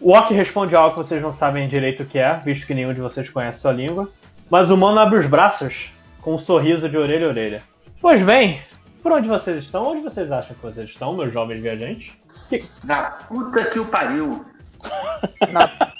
O 0.00 0.10
orc 0.10 0.32
responde 0.34 0.74
algo 0.74 0.90
que 0.90 0.96
vocês 0.98 1.22
não 1.22 1.32
sabem 1.32 1.68
direito 1.68 2.02
o 2.02 2.06
que 2.06 2.18
é, 2.18 2.38
visto 2.44 2.66
que 2.66 2.74
nenhum 2.74 2.92
de 2.92 3.00
vocês 3.00 3.28
conhece 3.30 3.60
sua 3.60 3.72
língua. 3.72 4.08
Mas 4.50 4.70
o 4.70 4.74
humano 4.74 4.98
abre 4.98 5.18
os 5.18 5.26
braços 5.26 5.90
com 6.20 6.34
um 6.34 6.38
sorriso 6.38 6.88
de 6.88 6.98
orelha 6.98 7.26
a 7.26 7.30
orelha. 7.30 7.62
Pois 8.00 8.20
bem, 8.20 8.60
por 9.02 9.12
onde 9.12 9.28
vocês 9.28 9.58
estão? 9.58 9.86
Onde 9.86 10.02
vocês 10.02 10.32
acham 10.32 10.56
que 10.56 10.62
vocês 10.62 10.88
estão, 10.88 11.14
meus 11.14 11.32
jovens 11.32 11.60
viajantes? 11.60 12.12
Na 12.84 13.02
puta 13.28 13.64
que 13.66 13.78
o 13.78 13.86
pariu. 13.86 14.44
Na. 15.50 15.68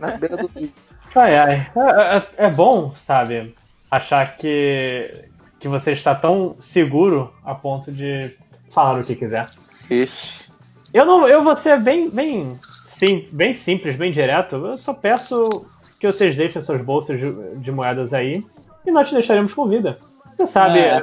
Na 0.00 0.16
beira 0.16 0.36
do 0.36 0.46
rio. 0.48 0.72
Ai, 1.14 1.36
ai. 1.36 1.70
É, 1.76 2.16
é- 2.16 2.46
é 2.46 2.50
bom, 2.50 2.92
sabe, 2.94 3.54
achar 3.90 4.36
que, 4.36 5.24
que 5.60 5.68
você 5.68 5.92
está 5.92 6.14
tão 6.14 6.56
seguro 6.58 7.32
a 7.44 7.54
ponto 7.54 7.92
de 7.92 8.36
falar 8.70 9.00
o 9.00 9.04
que 9.04 9.14
quiser. 9.14 9.48
Ixi. 9.90 10.44
Eu 10.92 11.04
não, 11.04 11.28
eu 11.28 11.42
vou 11.42 11.56
ser 11.56 11.80
bem, 11.80 12.08
bem, 12.08 12.58
sim, 12.86 13.28
bem 13.32 13.54
simples, 13.54 13.96
bem 13.96 14.12
direto. 14.12 14.56
Eu 14.56 14.76
só 14.76 14.94
peço 14.94 15.66
que 15.98 16.06
vocês 16.06 16.36
deixem 16.36 16.62
suas 16.62 16.80
bolsas 16.80 17.18
de, 17.18 17.56
de 17.56 17.72
moedas 17.72 18.14
aí 18.14 18.44
e 18.86 18.90
nós 18.90 19.08
te 19.08 19.14
deixaremos 19.14 19.52
com 19.52 19.68
vida. 19.68 19.96
Você 20.36 20.46
sabe, 20.46 20.78
É, 20.78 21.00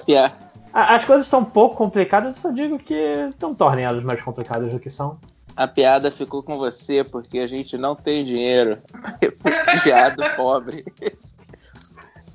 a- 0.73 0.95
as 0.95 1.05
coisas 1.05 1.27
são 1.27 1.41
um 1.41 1.45
pouco 1.45 1.75
complicadas, 1.75 2.35
eu 2.35 2.41
só 2.41 2.51
digo 2.51 2.77
que 2.79 3.29
não 3.41 3.53
tornem 3.55 3.85
elas 3.85 4.03
mais 4.03 4.21
complicadas 4.21 4.71
do 4.73 4.79
que 4.79 4.89
são. 4.89 5.19
A 5.55 5.67
piada 5.67 6.09
ficou 6.11 6.41
com 6.41 6.55
você 6.57 7.03
porque 7.03 7.39
a 7.39 7.47
gente 7.47 7.77
não 7.77 7.95
tem 7.95 8.23
dinheiro. 8.25 8.77
Refugiado 9.43 10.23
pobre. 10.37 10.85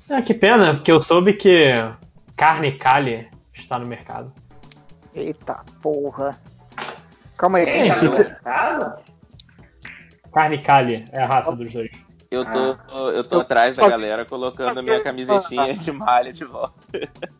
Ah, 0.09 0.21
que 0.21 0.33
pena, 0.33 0.73
porque 0.75 0.91
eu 0.91 1.01
soube 1.01 1.33
que 1.33 1.71
carne 2.35 2.71
Kali 2.73 3.27
está 3.53 3.77
no 3.79 3.87
mercado. 3.87 4.31
Eita 5.13 5.61
porra. 5.81 6.37
Calma 7.35 7.57
aí. 7.57 7.65
É, 7.89 7.93
se- 7.95 8.05
aí. 8.45 9.03
Carne 10.31 10.57
Kali 10.59 11.05
é 11.11 11.23
a 11.23 11.25
raça 11.27 11.55
dos 11.55 11.71
dois. 11.73 11.89
Eu 12.29 12.43
tô, 12.45 13.09
eu 13.11 13.23
tô 13.23 13.39
atrás 13.39 13.75
da 13.75 13.87
galera 13.87 14.25
colocando 14.25 14.83
minha 14.83 15.01
camisetinha 15.01 15.73
de 15.73 15.91
malha 15.91 16.31
de 16.33 16.43
volta. 16.45 16.75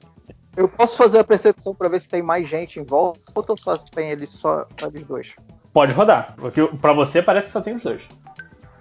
Eu 0.55 0.67
posso 0.67 0.97
fazer 0.97 1.19
a 1.19 1.23
percepção 1.23 1.75
pra 1.75 1.87
ver 1.87 2.01
se 2.01 2.09
tem 2.09 2.23
mais 2.23 2.49
gente 2.49 2.79
em 2.79 2.83
volta 2.83 3.19
ou 3.35 3.57
só 3.59 3.75
se 3.77 3.91
tem 3.91 4.09
eles 4.09 4.31
só, 4.31 4.65
só 4.79 4.87
eles 4.87 5.03
dois? 5.03 5.35
Pode 5.71 5.93
rodar. 5.93 6.33
Porque 6.35 6.65
pra 6.81 6.93
você 6.93 7.21
parece 7.21 7.45
que 7.47 7.53
só 7.53 7.61
tem 7.61 7.75
os 7.75 7.83
dois. 7.83 8.01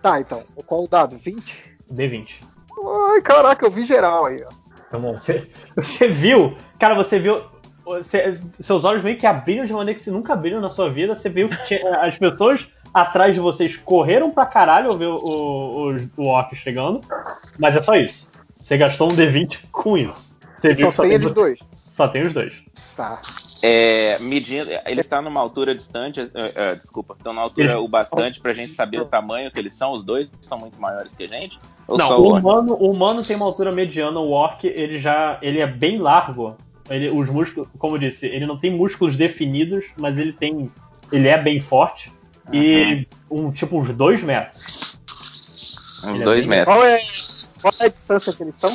Tá, 0.00 0.18
então. 0.18 0.42
Qual 0.64 0.84
o 0.84 0.88
dado? 0.88 1.18
20? 1.18 1.76
D20. 1.92 2.40
Ai, 3.12 3.20
caraca, 3.20 3.66
eu 3.66 3.70
vi 3.70 3.84
geral 3.84 4.24
aí, 4.24 4.38
ó. 4.42 4.48
Tá 4.90 4.98
bom. 4.98 5.20
Você, 5.20 5.50
você 5.76 6.08
viu. 6.08 6.56
Cara, 6.78 6.94
você 6.94 7.18
viu. 7.18 7.42
você- 7.84 8.40
seus 8.58 8.86
olhos 8.86 9.02
meio 9.02 9.18
que 9.18 9.26
abriram 9.26 9.66
de 9.66 9.72
maneira 9.74 9.98
que 9.98 10.02
você 10.02 10.10
nunca 10.10 10.32
abriram 10.32 10.62
na 10.62 10.70
sua 10.70 10.88
vida. 10.88 11.14
Você 11.14 11.28
viu 11.28 11.46
que 11.50 11.62
tinha- 11.66 12.00
as 12.00 12.18
pessoas 12.18 12.72
atrás 12.96 13.34
de 13.34 13.40
vocês 13.40 13.76
correram 13.76 14.30
pra 14.30 14.46
caralho 14.46 14.90
ao 14.90 14.96
ver 14.96 15.08
o, 15.08 15.16
o, 15.16 15.92
o, 15.92 15.96
o 16.16 16.28
orc 16.28 16.56
chegando. 16.56 17.02
Mas 17.58 17.76
é 17.76 17.82
só 17.82 17.94
isso. 17.94 18.32
Você 18.58 18.78
gastou 18.78 19.12
um 19.12 19.14
D20 19.14 19.66
com 19.70 19.98
isso. 19.98 20.38
Você 20.56 20.72
viu 20.72 20.90
Só 20.90 21.02
tem 21.02 21.12
eles 21.12 21.34
dois. 21.34 21.58
Só 21.92 22.08
tem 22.08 22.22
os 22.22 22.32
dois. 22.32 22.54
Tá. 22.96 23.20
É, 23.62 24.18
medindo, 24.18 24.70
ele 24.86 25.00
está 25.00 25.20
numa 25.20 25.40
altura 25.40 25.74
distante, 25.74 26.20
é, 26.20 26.52
é, 26.54 26.74
desculpa, 26.74 27.14
estão 27.18 27.34
na 27.34 27.42
altura 27.42 27.66
Eles- 27.66 27.76
o 27.76 27.86
bastante 27.86 28.40
pra 28.40 28.54
gente 28.54 28.72
saber 28.72 29.00
o 29.00 29.04
tamanho 29.04 29.50
que 29.50 29.58
eles 29.58 29.74
são, 29.74 29.92
os 29.92 30.02
dois 30.02 30.28
são 30.40 30.58
muito 30.58 30.80
maiores 30.80 31.14
que 31.14 31.24
a 31.24 31.28
gente? 31.28 31.58
Ou 31.86 31.98
Não, 31.98 32.08
só 32.08 32.20
o 32.20 32.34
humano, 32.34 32.76
o 32.78 32.90
humano 32.90 33.22
tem 33.22 33.36
uma 33.36 33.44
altura 33.44 33.72
mediana, 33.72 34.18
o 34.20 34.30
orc 34.30 34.66
ele 34.66 34.98
já 34.98 35.38
ele 35.42 35.60
é 35.60 35.66
bem 35.66 35.98
largo. 35.98 36.56
Ele, 36.88 37.10
os 37.10 37.28
músculos, 37.28 37.68
como 37.78 37.96
eu 37.96 37.98
disse, 37.98 38.26
ele 38.26 38.46
não 38.46 38.56
tem 38.56 38.70
músculos 38.70 39.16
definidos, 39.16 39.86
mas 39.98 40.18
ele 40.18 40.32
tem, 40.32 40.70
ele 41.12 41.28
é 41.28 41.36
bem 41.36 41.60
forte 41.60 42.10
e 42.52 43.06
um 43.30 43.50
tipo 43.50 43.78
uns 43.78 43.92
dois 43.94 44.22
metros. 44.22 44.96
Uns 46.04 46.14
ele 46.14 46.22
é 46.22 46.24
dois 46.24 46.46
bem- 46.46 46.58
metros. 46.58 46.74
Qual 46.74 46.84
é, 46.86 46.98
qual 47.60 47.74
é 47.80 47.84
a 47.84 47.88
distância 47.88 48.32
que 48.32 48.42
eles 48.42 48.54
estão? 48.54 48.74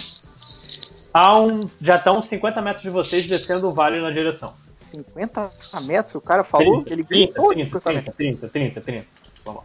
Há 1.14 1.38
um, 1.40 1.62
já 1.82 1.96
estão 1.98 2.20
uns 2.20 2.26
50 2.26 2.62
metros 2.62 2.84
de 2.84 2.90
vocês 2.90 3.28
descendo 3.28 3.68
o 3.70 3.74
vale 3.74 4.00
na 4.00 4.12
direção. 4.12 4.54
50 4.76 5.50
metros? 5.84 6.16
O 6.16 6.22
cara 6.22 6.44
falou 6.44 6.84
30, 6.84 6.88
que 6.88 6.94
ele 6.94 7.04
30, 7.04 7.26
gritou 7.34 7.50
30, 7.54 7.64
50 7.80 8.12
30, 8.12 8.48
30, 8.48 8.50
30, 8.50 8.82
30. 8.82 9.06
Vamos 9.46 9.62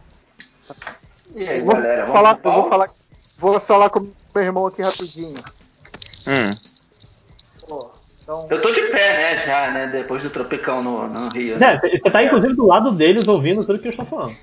lá. 0.69 0.75
E 1.35 1.47
aí, 1.47 1.61
vou 1.61 1.73
galera? 1.73 2.01
vamos 2.05 2.13
falar, 2.13 2.35
pro 2.35 2.49
eu 2.49 2.53
vou 2.53 2.61
pau? 2.63 2.69
falar, 2.69 2.89
vou 3.37 3.59
falar 3.59 3.89
com 3.89 3.99
meu 4.35 4.43
irmão 4.43 4.67
aqui 4.67 4.81
rapidinho. 4.81 5.43
Hum. 6.27 6.57
Então, 8.27 8.45
Eu 8.49 8.61
tô 8.61 8.73
de 8.73 8.81
pé, 8.81 9.13
né, 9.13 9.37
já, 9.37 9.71
né? 9.71 9.87
Depois 9.87 10.21
do 10.21 10.29
tropicão 10.29 10.83
no, 10.83 11.07
no 11.07 11.29
Rio. 11.29 11.63
É, 11.63 11.77
Você 11.77 12.11
tá 12.11 12.21
inclusive 12.21 12.57
do 12.57 12.65
lado 12.65 12.91
deles 12.91 13.25
ouvindo 13.25 13.65
tudo 13.65 13.79
que 13.79 13.87
eles 13.87 13.97
estão 13.97 14.05
falando. 14.05 14.35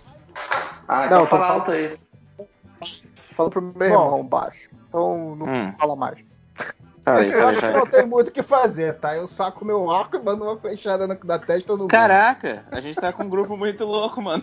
Ah, 0.88 1.00
Não, 1.00 1.04
então 1.04 1.20
tô 1.20 1.26
fala 1.26 1.46
alto 1.48 1.70
aí. 1.70 1.94
fala 3.36 3.50
pro 3.50 3.60
meu 3.60 3.72
Bom. 3.74 3.84
irmão 4.06 4.24
baixo. 4.26 4.70
Então 4.88 5.36
não 5.36 5.46
Hum. 5.46 5.74
fala 5.78 5.94
mais. 5.96 6.16
Falei, 7.04 7.34
Eu 7.34 7.48
acho 7.48 7.60
que 7.60 7.72
não 7.72 7.86
tem 7.86 8.06
muito 8.06 8.28
o 8.28 8.32
que 8.32 8.42
fazer, 8.42 8.94
tá? 8.94 9.14
Eu 9.14 9.28
saco 9.28 9.62
meu 9.66 9.90
arco 9.90 10.16
e 10.16 10.22
mando 10.22 10.44
uma 10.44 10.56
flechada 10.56 11.06
na, 11.06 11.18
na 11.22 11.38
testa 11.38 11.76
do 11.76 11.86
Caraca, 11.86 12.64
a 12.72 12.80
gente 12.80 12.98
tá 12.98 13.12
com 13.12 13.24
um 13.24 13.28
grupo 13.28 13.54
muito 13.54 13.84
louco, 13.84 14.22
mano. 14.22 14.42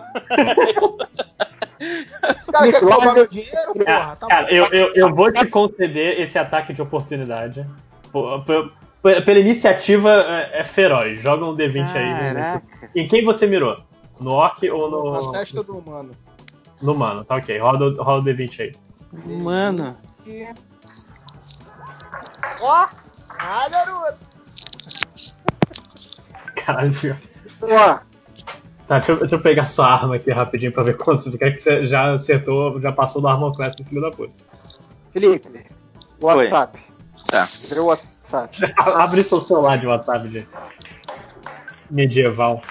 Cara 2.51 2.71
quer 2.71 2.83
roubar 2.83 3.15
meu 3.15 3.27
dinheiro, 3.27 3.73
porra? 3.73 4.15
Tá 4.17 4.27
Cara, 4.27 4.43
bom. 4.43 4.49
eu, 4.53 4.65
eu, 4.67 4.93
eu 4.93 5.15
vou 5.15 5.33
te 5.33 5.47
conceder 5.47 6.19
esse 6.19 6.37
ataque 6.37 6.75
de 6.75 6.81
oportunidade. 6.83 7.65
Pela 9.01 9.39
iniciativa 9.39 10.09
é, 10.11 10.59
é 10.59 10.63
feroz. 10.63 11.19
Joga 11.21 11.45
um 11.45 11.55
D20 11.55 11.95
aí. 11.95 12.33
Caraca. 12.33 12.63
Em 12.95 13.07
quem 13.07 13.23
você 13.25 13.47
mirou? 13.47 13.77
No 14.19 14.31
orc 14.33 14.69
ou 14.69 14.91
Na 15.13 15.19
no, 15.21 15.31
testa 15.31 15.63
do 15.63 15.77
humano. 15.79 16.11
no 16.81 16.93
mano? 16.93 17.23
Tá 17.25 17.37
ok. 17.37 17.57
Roda, 17.57 17.85
o- 17.85 18.03
roda 18.03 18.29
o 18.29 18.33
D20 18.33 18.59
aí. 18.61 18.71
Mano. 19.37 19.97
E... 20.27 20.47
Ó! 22.61 22.87
Ah, 23.39 23.67
garoto! 23.69 24.17
Caralho, 26.55 26.93
filho. 26.93 27.17
Ó, 27.63 27.99
Tá, 28.87 28.97
deixa 28.97 29.13
eu, 29.13 29.19
deixa 29.19 29.35
eu 29.35 29.41
pegar 29.41 29.67
sua 29.67 29.87
arma 29.87 30.15
aqui 30.17 30.29
rapidinho 30.31 30.71
pra 30.71 30.83
ver 30.83 30.97
quanto 30.97 31.23
você 31.23 31.37
quer 31.37 31.51
que 31.53 31.61
você 31.61 31.87
já 31.87 32.13
acertou, 32.13 32.79
já 32.81 32.91
passou 32.91 33.21
do 33.21 33.27
Armor 33.29 33.53
Class 33.53 33.73
do 33.75 33.85
filho 33.85 34.01
da 34.01 34.11
puta. 34.11 34.33
Felipe, 35.13 35.65
WhatsApp. 36.19 36.77
Tá. 37.27 37.47
Vê 37.69 37.79
o 37.79 37.85
WhatsApp. 38.35 38.73
Abre 38.77 39.23
seu 39.23 39.39
celular 39.41 39.77
de 39.77 39.87
WhatsApp 39.87 40.27
de 40.27 40.47
medieval. 41.89 42.61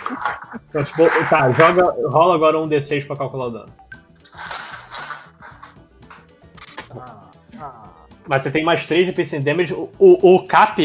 Então, 0.68 0.82
tipo, 0.84 1.02
tá, 1.28 1.50
joga, 1.52 1.94
rola 2.08 2.34
agora 2.34 2.58
um 2.58 2.68
D6 2.68 3.06
pra 3.06 3.16
calcular 3.16 3.46
o 3.46 3.50
dano. 3.50 3.66
Ah, 6.98 7.30
ah. 7.60 7.82
Mas 8.26 8.42
você 8.42 8.50
tem 8.50 8.64
mais 8.64 8.86
3 8.86 9.06
de 9.06 9.12
piercing 9.12 9.40
damage. 9.40 9.72
O, 9.74 9.90
o, 9.98 10.36
o 10.36 10.46
Cap, 10.46 10.80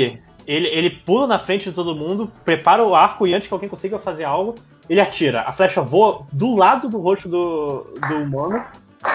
ele, 0.48 0.68
ele 0.68 0.90
pula 0.90 1.28
na 1.28 1.40
frente 1.40 1.70
de 1.70 1.76
todo 1.76 1.96
mundo, 1.96 2.32
prepara 2.44 2.84
o 2.84 2.96
arco 2.96 3.28
e 3.28 3.34
antes 3.34 3.48
que 3.48 3.54
alguém 3.54 3.70
consiga 3.70 4.00
fazer 4.00 4.24
algo, 4.24 4.56
ele 4.90 5.00
atira. 5.00 5.42
A 5.42 5.52
flecha 5.52 5.82
voa 5.82 6.26
do 6.32 6.56
lado 6.56 6.90
do 6.90 7.00
rosto 7.00 7.28
do, 7.30 7.94
do 8.08 8.16
humano 8.18 8.64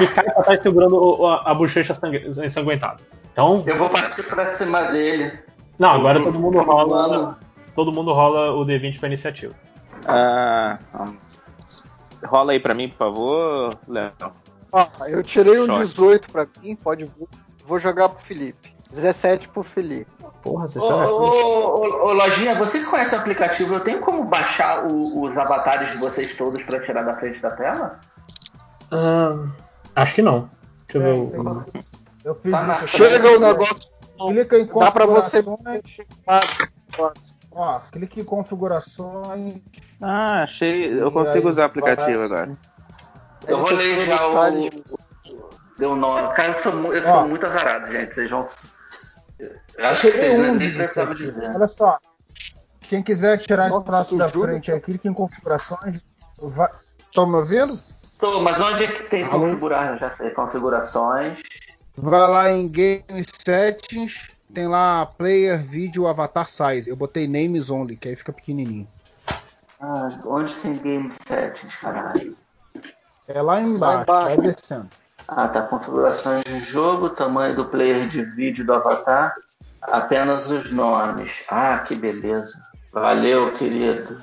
e 0.01 0.07
cai 0.07 0.25
pra 0.25 0.43
trás 0.43 0.63
segurando 0.63 1.27
a, 1.27 1.51
a 1.51 1.55
bochecha 1.55 1.93
sangue- 1.95 2.27
ensanguentada. 2.29 3.03
Então, 3.33 3.63
Eu 3.67 3.77
vou 3.77 3.89
partir 3.89 4.23
pra 4.25 4.55
cima 4.55 4.83
dele. 4.85 5.39
Não, 5.81 5.91
agora 5.91 6.23
todo 6.23 6.39
mundo 6.39 6.61
rola. 6.61 7.39
Todo 7.75 7.93
mundo 7.93 8.13
rola 8.13 8.53
o 8.53 8.65
D20 8.65 8.99
pra 8.99 9.09
iniciativa. 9.09 9.55
Ah, 10.07 10.79
rola 12.25 12.53
aí 12.53 12.61
pra 12.61 12.75
mim, 12.75 12.89
por 12.89 12.97
favor, 12.99 13.79
Léo. 13.89 14.13
Ó, 14.73 14.87
eu 15.07 15.23
tirei 15.23 15.59
um 15.61 15.67
Short. 15.67 15.87
18 15.87 16.31
pra 16.31 16.47
mim, 16.63 16.77
pode 16.77 17.11
vou 17.67 17.79
jogar 17.79 18.09
pro 18.09 18.25
Felipe. 18.25 18.73
17 18.93 19.49
pro 19.49 19.63
Felipe. 19.63 20.11
Porra, 20.43 20.67
você 20.67 20.79
Ô, 20.79 20.85
ô, 20.85 21.75
ô, 21.77 22.07
ô, 22.09 22.13
Lojinha, 22.13 22.55
você 22.57 22.81
que 22.81 22.87
conhece 22.87 23.15
o 23.15 23.19
aplicativo, 23.19 23.75
eu 23.75 23.81
tenho 23.81 24.01
como 24.01 24.25
baixar 24.25 24.85
o- 24.87 25.23
os 25.23 25.37
avatares 25.37 25.93
de 25.93 25.99
vocês 25.99 26.37
todos 26.37 26.63
pra 26.63 26.81
tirar 26.81 27.03
da 27.05 27.17
frente 27.17 27.41
da 27.41 27.51
tela? 27.53 28.01
Ah, 28.93 29.47
acho 29.97 30.15
que 30.15 30.23
não. 30.23 30.49
Deixa 30.87 30.99
eu 30.99 31.03
ver. 31.33 31.39
o- 31.39 31.65
Eu 32.25 32.35
fiz 32.35 32.51
Tá 32.53 32.75
isso. 32.75 32.89
Chega 32.89 33.31
o 33.37 33.39
negócio. 33.39 33.77
Clica 34.29 34.59
em 34.59 34.67
Dá 34.67 34.91
pra 34.91 35.07
você. 35.07 35.43
configurações. 35.43 35.99
Ó, 37.53 37.81
clique 37.91 38.21
em 38.21 38.25
configurações. 38.25 39.55
Ah, 40.01 40.43
achei. 40.43 41.01
Eu 41.01 41.11
consigo 41.11 41.49
usar 41.49 41.63
o 41.63 41.67
aplicativo 41.67 42.23
agora. 42.23 42.57
Eu 43.49 43.59
rolei 43.59 44.01
já 44.03 44.29
o. 44.29 44.61
Deu 45.79 45.97
nó. 45.97 46.29
Cara, 46.29 46.53
eu 46.53 46.63
sou, 46.63 46.95
eu 46.95 47.03
sou 47.03 47.29
muito 47.29 47.47
azarado, 47.47 47.91
gente. 47.91 48.15
Vocês 48.15 48.31
vão. 48.31 48.49
Eu 49.39 49.89
acho 49.89 50.03
que 50.03 50.13
vocês 50.13 50.39
um 50.39 50.55
nem 50.55 50.75
precisavam 50.75 51.15
dizer. 51.15 51.51
Olha 51.55 51.69
só. 51.69 51.99
Quem 52.83 53.03
quiser 53.03 53.39
tirar 53.39 53.69
esse 53.69 53.71
Nossa, 53.71 53.87
traço 53.87 54.17
da 54.17 54.29
juro? 54.29 54.49
frente 54.49 54.71
aí, 54.71 54.81
clique 54.81 55.09
em 55.09 55.15
configurações. 55.15 56.01
Vai... 56.39 56.69
Estão 57.07 57.27
me 57.27 57.37
ouvindo? 57.37 57.81
Tô, 58.19 58.41
mas 58.41 58.61
onde 58.61 58.85
é 58.85 58.87
que 58.89 59.09
tem 59.09 59.27
configurar? 59.27 59.93
Eu 59.93 59.99
já 59.99 60.11
sei. 60.11 60.31
Configurações. 60.31 61.41
Vai 61.97 62.29
lá 62.29 62.51
em 62.51 62.69
Game 62.69 63.25
Settings, 63.45 64.31
tem 64.55 64.67
lá 64.67 65.07
Player 65.07 65.63
Video 65.63 66.07
Avatar 66.07 66.49
Size. 66.49 66.89
Eu 66.89 66.97
botei 66.97 67.27
Names 67.27 67.71
Only, 67.71 67.97
que 67.97 68.09
aí 68.09 68.17
fica 68.17 68.33
pequenininho. 68.33 68.89
Ah, 69.81 70.09
onde 70.27 70.55
tem 70.55 70.75
game 70.75 71.11
settings, 71.27 71.75
caralho? 71.77 72.37
É 73.27 73.41
lá 73.41 73.61
embaixo, 73.61 74.03
embaixo. 74.03 74.27
vai 74.27 74.39
descendo. 74.39 74.91
Ah, 75.27 75.49
tá. 75.49 75.63
Configurações 75.63 76.45
de 76.45 76.61
jogo, 76.61 77.11
tamanho 77.11 77.57
do 77.57 77.65
player 77.65 78.09
de 78.09 78.23
vídeo 78.23 78.67
do 78.67 78.75
avatar, 78.75 79.35
apenas 79.83 80.51
os 80.51 80.71
nomes. 80.73 81.45
Ah, 81.49 81.79
que 81.79 81.95
beleza. 81.95 82.61
Valeu, 82.93 83.53
querido. 83.57 84.21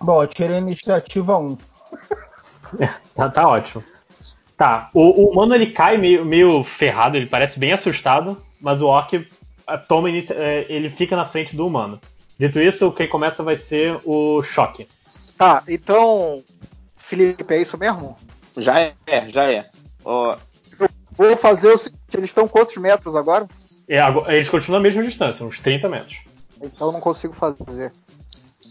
Bom, 0.00 0.22
eu 0.22 0.26
tirei 0.26 0.56
a 0.56 0.60
iniciativa 0.60 1.38
1. 1.38 1.58
Tá, 3.14 3.30
tá 3.30 3.48
ótimo. 3.48 3.82
Tá, 4.56 4.88
o, 4.94 5.02
o 5.02 5.30
humano 5.32 5.54
ele 5.54 5.66
cai 5.66 5.98
meio, 5.98 6.24
meio 6.24 6.64
ferrado, 6.64 7.16
ele 7.16 7.26
parece 7.26 7.58
bem 7.58 7.72
assustado, 7.72 8.40
mas 8.60 8.80
o 8.80 8.86
orc 8.86 9.26
toma 9.86 10.08
inici- 10.08 10.32
eh, 10.32 10.64
ele 10.68 10.88
fica 10.88 11.14
na 11.14 11.26
frente 11.26 11.54
do 11.54 11.66
humano. 11.66 12.00
Dito 12.38 12.58
isso, 12.60 12.90
quem 12.92 13.06
começa 13.08 13.42
vai 13.42 13.56
ser 13.56 13.98
o 14.04 14.42
choque. 14.42 14.88
Tá, 15.36 15.62
então. 15.68 16.42
Felipe, 16.96 17.52
é 17.54 17.60
isso 17.60 17.76
mesmo? 17.78 18.16
Já 18.56 18.80
é, 18.80 18.94
já 19.28 19.44
é. 19.50 19.68
Ó, 20.04 20.36
Vou 21.12 21.36
fazer 21.36 21.68
o 21.68 21.78
seguinte: 21.78 22.00
eles 22.14 22.30
estão 22.30 22.46
quantos 22.48 22.76
metros 22.76 23.14
agora? 23.16 23.46
É, 23.88 24.00
agora- 24.00 24.34
eles 24.34 24.48
continuam 24.48 24.80
a 24.80 24.82
mesma 24.82 25.02
distância, 25.02 25.44
uns 25.44 25.60
30 25.60 25.88
metros. 25.88 26.18
Então 26.62 26.88
eu 26.88 26.92
não 26.92 27.00
consigo 27.00 27.34
fazer. 27.34 27.92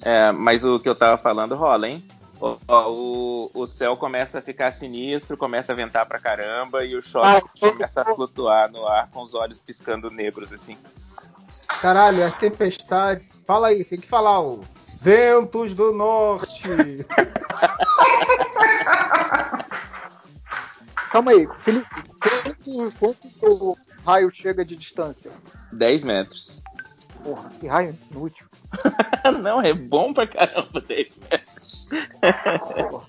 É, 0.01 0.31
mas 0.31 0.63
o 0.63 0.79
que 0.79 0.89
eu 0.89 0.95
tava 0.95 1.17
falando 1.17 1.55
rola, 1.55 1.87
hein? 1.87 2.03
Ó, 2.39 2.57
ó, 2.67 2.91
o, 2.91 3.51
o 3.53 3.65
céu 3.67 3.95
começa 3.95 4.39
a 4.39 4.41
ficar 4.41 4.71
sinistro, 4.71 5.37
começa 5.37 5.71
a 5.71 5.75
ventar 5.75 6.05
pra 6.05 6.19
caramba 6.19 6.83
e 6.83 6.95
o 6.95 7.01
choque 7.01 7.27
Ah, 7.27 7.41
começa 7.71 8.01
a 8.01 8.15
flutuar 8.15 8.69
no 8.71 8.85
ar 8.87 9.09
com 9.11 9.21
os 9.21 9.33
olhos 9.33 9.59
piscando 9.59 10.11
negros, 10.11 10.51
assim. 10.51 10.77
Caralho, 11.81 12.25
a 12.25 12.31
tempestade. 12.31 13.27
Fala 13.45 13.67
aí, 13.67 13.83
tem 13.83 13.99
que 13.99 14.07
falar 14.07 14.41
o. 14.41 14.63
Ventos 15.01 15.73
do 15.75 15.93
Norte. 15.93 16.67
Calma 21.11 21.31
aí, 21.31 21.47
Felipe, 21.61 21.87
quanto, 22.19 22.93
quanto 22.99 23.17
o 23.43 23.77
raio 24.03 24.29
chega 24.33 24.65
de 24.65 24.75
distância? 24.75 25.31
10 25.71 26.03
metros. 26.03 26.61
Porra, 27.23 27.49
que 27.59 27.67
raio 27.67 27.97
inútil. 28.11 28.47
Não, 29.41 29.61
é 29.61 29.73
bom 29.73 30.11
pra 30.11 30.27
caramba 30.27 30.81
10 30.81 31.19
metros. 31.29 31.54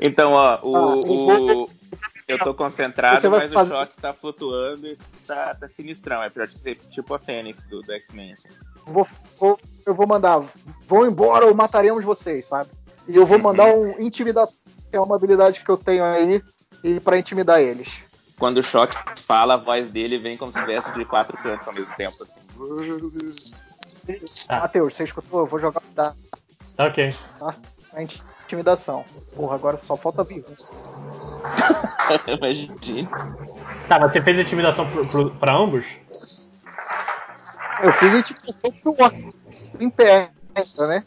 então, 0.00 0.32
ó, 0.32 0.58
o, 0.62 0.76
Ah, 0.76 0.80
eu 0.90 1.02
vou- 1.02 1.64
o- 1.64 1.70
eu 2.28 2.38
tô 2.38 2.54
concentrado, 2.54 3.28
mas 3.30 3.52
fazer- 3.52 3.72
o 3.72 3.76
choque 3.76 3.94
tá 4.00 4.12
flutuando 4.14 4.86
e 4.86 4.96
tá, 5.26 5.54
tá 5.54 5.68
sinistrão. 5.68 6.22
É 6.22 6.30
pra 6.30 6.46
ser 6.48 6.76
tipo 6.76 7.14
a 7.14 7.18
Fênix 7.18 7.66
do, 7.66 7.82
do 7.82 7.92
X-Men. 7.92 8.32
assim. 8.32 8.48
Vou, 8.86 9.06
vou- 9.38 9.58
eu 9.86 9.94
vou 9.94 10.06
mandar, 10.06 10.40
vão 10.86 11.06
embora 11.06 11.46
ou 11.46 11.54
mataremos 11.54 12.04
vocês, 12.04 12.46
sabe? 12.46 12.70
E 13.08 13.16
eu 13.16 13.26
vou 13.26 13.38
mandar 13.38 13.66
um 13.74 13.98
intimidação, 14.00 14.58
que 14.90 14.96
é 14.96 15.00
uma 15.00 15.16
habilidade 15.16 15.60
que 15.64 15.70
eu 15.70 15.76
tenho 15.76 16.04
aí, 16.04 16.42
e 16.84 17.00
pra 17.00 17.18
intimidar 17.18 17.60
eles. 17.60 18.02
Quando 18.38 18.58
o 18.58 18.62
choque 18.62 18.96
fala, 19.20 19.54
a 19.54 19.56
voz 19.56 19.88
dele 19.88 20.18
vem 20.18 20.36
como 20.36 20.52
se 20.52 20.58
tivesse 20.60 20.90
de 20.92 21.04
quatro 21.04 21.36
cantos 21.36 21.66
ao 21.68 21.74
mesmo 21.74 21.94
tempo. 21.94 22.16
Assim. 22.22 22.40
Ah. 24.48 24.60
Matheus, 24.60 24.94
você 24.94 25.04
escutou? 25.04 25.40
Eu 25.40 25.46
vou 25.46 25.60
jogar 25.60 25.82
da 26.76 26.84
Tá 26.84 26.90
ok. 26.90 27.14
pra 27.90 28.02
intimidação. 28.02 29.04
Porra, 29.34 29.54
agora 29.54 29.80
só 29.86 29.96
falta 29.96 30.24
vir. 30.24 30.44
Imagina. 32.26 33.08
Tá, 33.88 33.98
mas 33.98 34.12
você 34.12 34.22
fez 34.22 34.38
intimidação 34.38 34.88
pro, 34.90 35.06
pro, 35.06 35.30
pra 35.32 35.54
ambos? 35.54 35.84
Eu 37.82 37.92
fiz 37.94 38.12
intimidação 38.14 38.70
pro 38.72 38.94
em 39.80 39.90
pé, 39.90 40.30
né? 40.88 41.04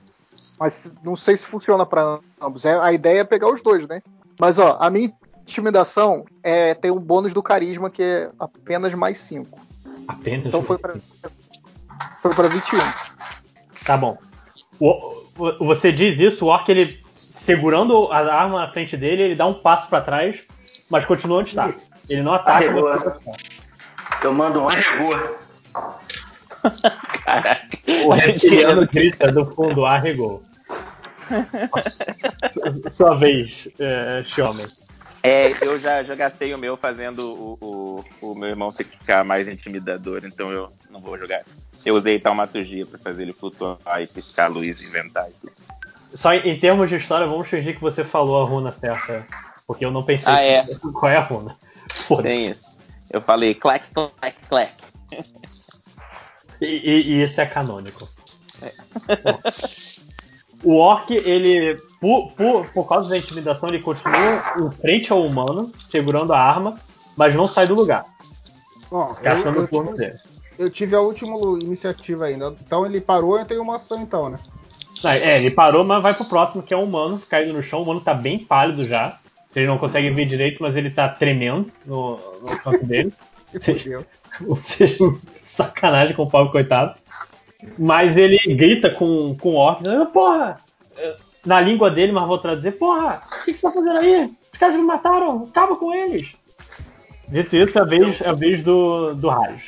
Mas 0.60 0.90
não 1.04 1.16
sei 1.16 1.38
se 1.38 1.46
funciona 1.46 1.86
pra 1.86 2.20
ambos. 2.42 2.66
É- 2.66 2.80
A 2.80 2.92
ideia 2.94 3.22
é 3.22 3.24
pegar 3.24 3.52
os 3.52 3.62
dois, 3.62 3.88
né? 3.88 4.02
Mas 4.40 4.60
ó, 4.60 4.78
a 4.80 4.90
minha 4.90 5.14
intimidação 5.42 6.26
é 6.44 6.74
tem 6.74 6.92
um 6.92 7.00
bônus 7.00 7.34
do 7.34 7.42
carisma 7.44 7.90
que 7.90 8.02
é 8.04 8.30
apenas 8.40 8.94
mais 8.94 9.20
5. 9.20 9.60
Apenas. 10.08 10.46
Então 10.48 10.62
foi 10.64 10.78
pra, 10.78 10.96
foi 12.22 12.34
pra 12.34 12.48
21. 12.48 12.80
Tá 13.86 13.96
bom. 13.98 14.18
O- 14.80 15.25
você 15.60 15.92
diz 15.92 16.20
isso, 16.20 16.46
o 16.46 16.50
orc 16.50 16.68
ele 16.70 17.04
segurando 17.16 18.12
a 18.12 18.20
arma 18.34 18.62
na 18.62 18.68
frente 18.68 18.96
dele, 18.98 19.22
ele 19.24 19.36
dá 19.36 19.46
um 19.46 19.54
passo 19.54 19.88
pra 19.90 20.02
trás, 20.02 20.40
mas 20.90 21.06
continua 21.06 21.40
onde 21.40 21.50
está. 21.50 21.74
Ele 22.10 22.22
não 22.24 22.34
ataca. 22.34 22.58
Arregou. 22.66 22.82
você- 22.84 23.14
Eu 24.24 24.34
mando 24.34 24.62
um 24.62 24.70
arregou. 24.70 25.36
Caraca. 27.26 27.78
O 28.06 28.10
reptiliano 28.14 28.88
grita 28.88 29.32
do 29.32 29.46
fundo, 29.54 29.86
arregou. 29.86 30.44
Su- 32.52 32.90
Sua 32.92 33.16
vez, 33.16 33.68
é, 33.80 34.22
Xiome. 34.26 34.66
É, 35.26 35.58
eu 35.62 35.80
já, 35.80 36.04
já 36.04 36.16
gastei 36.16 36.54
o 36.54 36.58
meu 36.58 36.78
fazendo 36.78 37.20
o, 37.62 38.04
o, 38.22 38.30
o 38.32 38.36
meu 38.36 38.50
irmão 38.50 38.72
ficar 38.72 39.24
mais 39.24 39.48
intimidador, 39.48 40.22
então 40.26 40.52
eu 40.52 40.72
não 40.90 41.00
vou 41.00 41.18
jogar 41.18 41.42
assim. 41.42 41.60
Eu 41.86 41.96
usei 41.96 42.20
taumaturgia 42.20 42.86
pra 42.86 42.98
fazer 43.00 43.24
ele 43.24 43.34
flutuar 43.34 43.78
e 44.02 44.08
piscar 44.08 44.46
a 44.46 44.48
luz 44.48 44.82
e 44.82 44.86
inventar 44.86 45.30
e 45.30 45.34
tudo. 45.34 45.54
Só 46.14 46.34
em, 46.34 46.50
em 46.50 46.60
termos 46.60 46.90
de 46.90 46.96
história, 46.96 47.28
vamos 47.28 47.48
fingir 47.48 47.76
que 47.76 47.82
você 47.82 48.04
falou 48.04 48.42
a 48.42 48.46
runa 48.48 48.72
certa. 48.72 49.26
Porque 49.68 49.84
eu 49.86 49.92
não 49.92 50.04
pensei 50.04 50.32
Ah, 50.34 50.42
é. 50.44 50.66
qual 51.00 51.12
é 51.12 51.18
a 51.18 51.22
runa. 51.24 51.58
Foda-se. 51.90 52.28
Tem 52.28 52.48
isso. 52.48 52.80
Eu 53.10 53.22
falei 53.22 53.54
clack, 53.56 53.86
clack, 53.94 54.36
clack. 54.48 54.74
E, 56.62 56.66
e- 56.66 57.02
e 57.14 57.24
isso 57.24 57.42
é 57.42 57.46
canônico. 57.46 58.08
Bom, 59.24 59.42
o 60.64 60.76
orc, 60.78 61.12
ele, 61.14 61.76
por, 62.00 62.32
por, 62.32 62.66
por 62.70 62.88
causa 62.88 63.08
da 63.10 63.18
intimidação, 63.18 63.70
ele 63.70 63.80
continua 63.80 64.54
em 64.60 64.72
frente 64.72 65.12
ao 65.12 65.22
humano, 65.24 65.72
segurando 65.88 66.34
a 66.34 66.40
arma, 66.40 66.76
mas 67.16 67.34
não 67.36 67.48
sai 67.48 67.68
do 67.68 67.76
lugar, 67.76 68.04
Bom, 68.90 69.10
eu, 69.18 69.24
gastando 69.24 69.62
o 69.62 69.68
turno 69.68 69.96
dele. 69.96 70.16
eu 70.58 70.70
tive 70.70 70.96
a 70.96 71.02
última 71.02 71.36
iniciativa 71.62 72.26
ainda. 72.26 72.56
Então 72.66 72.86
ele 72.86 73.00
parou 73.02 73.38
e 73.38 73.42
eu 73.42 73.46
tenho 73.46 73.62
uma 73.62 73.76
ação 73.78 74.02
então, 74.02 74.30
né? 74.30 74.38
Não, 75.04 75.12
É, 75.12 75.38
ele 75.38 75.52
parou, 75.52 75.84
mas 75.84 76.02
vai 76.02 76.14
pro 76.14 76.26
próximo, 76.26 76.64
que 76.64 76.74
é 76.74 76.78
o 76.78 76.84
humano, 76.84 77.22
caído 77.30 77.54
no 77.54 77.62
chão. 77.64 77.80
O 77.80 77.84
humano 77.84 78.00
tá 78.02 78.14
bem 78.14 78.40
pálido 78.40 78.86
já. 78.86 79.20
Vocês 79.50 79.68
não 79.68 79.78
conseguem 79.78 80.12
ver 80.12 80.26
direito, 80.26 80.62
mas 80.62 80.76
ele 80.76 80.90
tá 80.90 81.08
tremendo 81.10 81.70
no, 81.86 82.18
no 82.42 82.58
canto 82.60 82.86
dele. 82.86 83.14
Vocês- 83.54 83.82
Fudeu. 83.84 84.06
Vocês 84.42 84.98
sacanagem 85.44 86.16
com 86.16 86.24
o 86.24 86.30
pobre 86.30 86.52
coitado. 86.52 86.96
Mas 87.78 88.16
ele 88.16 88.38
grita 88.56 88.90
com, 88.90 89.36
com 89.40 89.50
o 89.50 89.56
orc, 89.56 89.84
porra! 90.12 90.60
Na 91.46 91.62
língua 91.62 91.90
dele, 91.92 92.12
mas 92.12 92.28
vou 92.28 92.38
traduzir, 92.38 92.78
porra! 92.78 93.22
O 93.42 93.46
que, 93.46 93.54
que 93.54 93.60
você 93.60 93.68
tá 93.68 93.74
fazendo 93.74 93.98
aí? 93.98 94.32
Os 94.52 94.60
caras 94.60 94.76
me 94.76 94.84
mataram! 94.84 95.48
Acaba 95.50 95.76
com 95.76 95.94
eles! 95.94 96.34
Dito 97.28 97.56
isso, 97.56 97.78
é 97.78 97.82
a 97.82 97.86
vez, 97.86 98.22
é 98.22 98.30
a 98.30 98.34
vez 98.34 98.64
do, 98.64 99.14
do 99.16 99.30
Raios. 99.30 99.64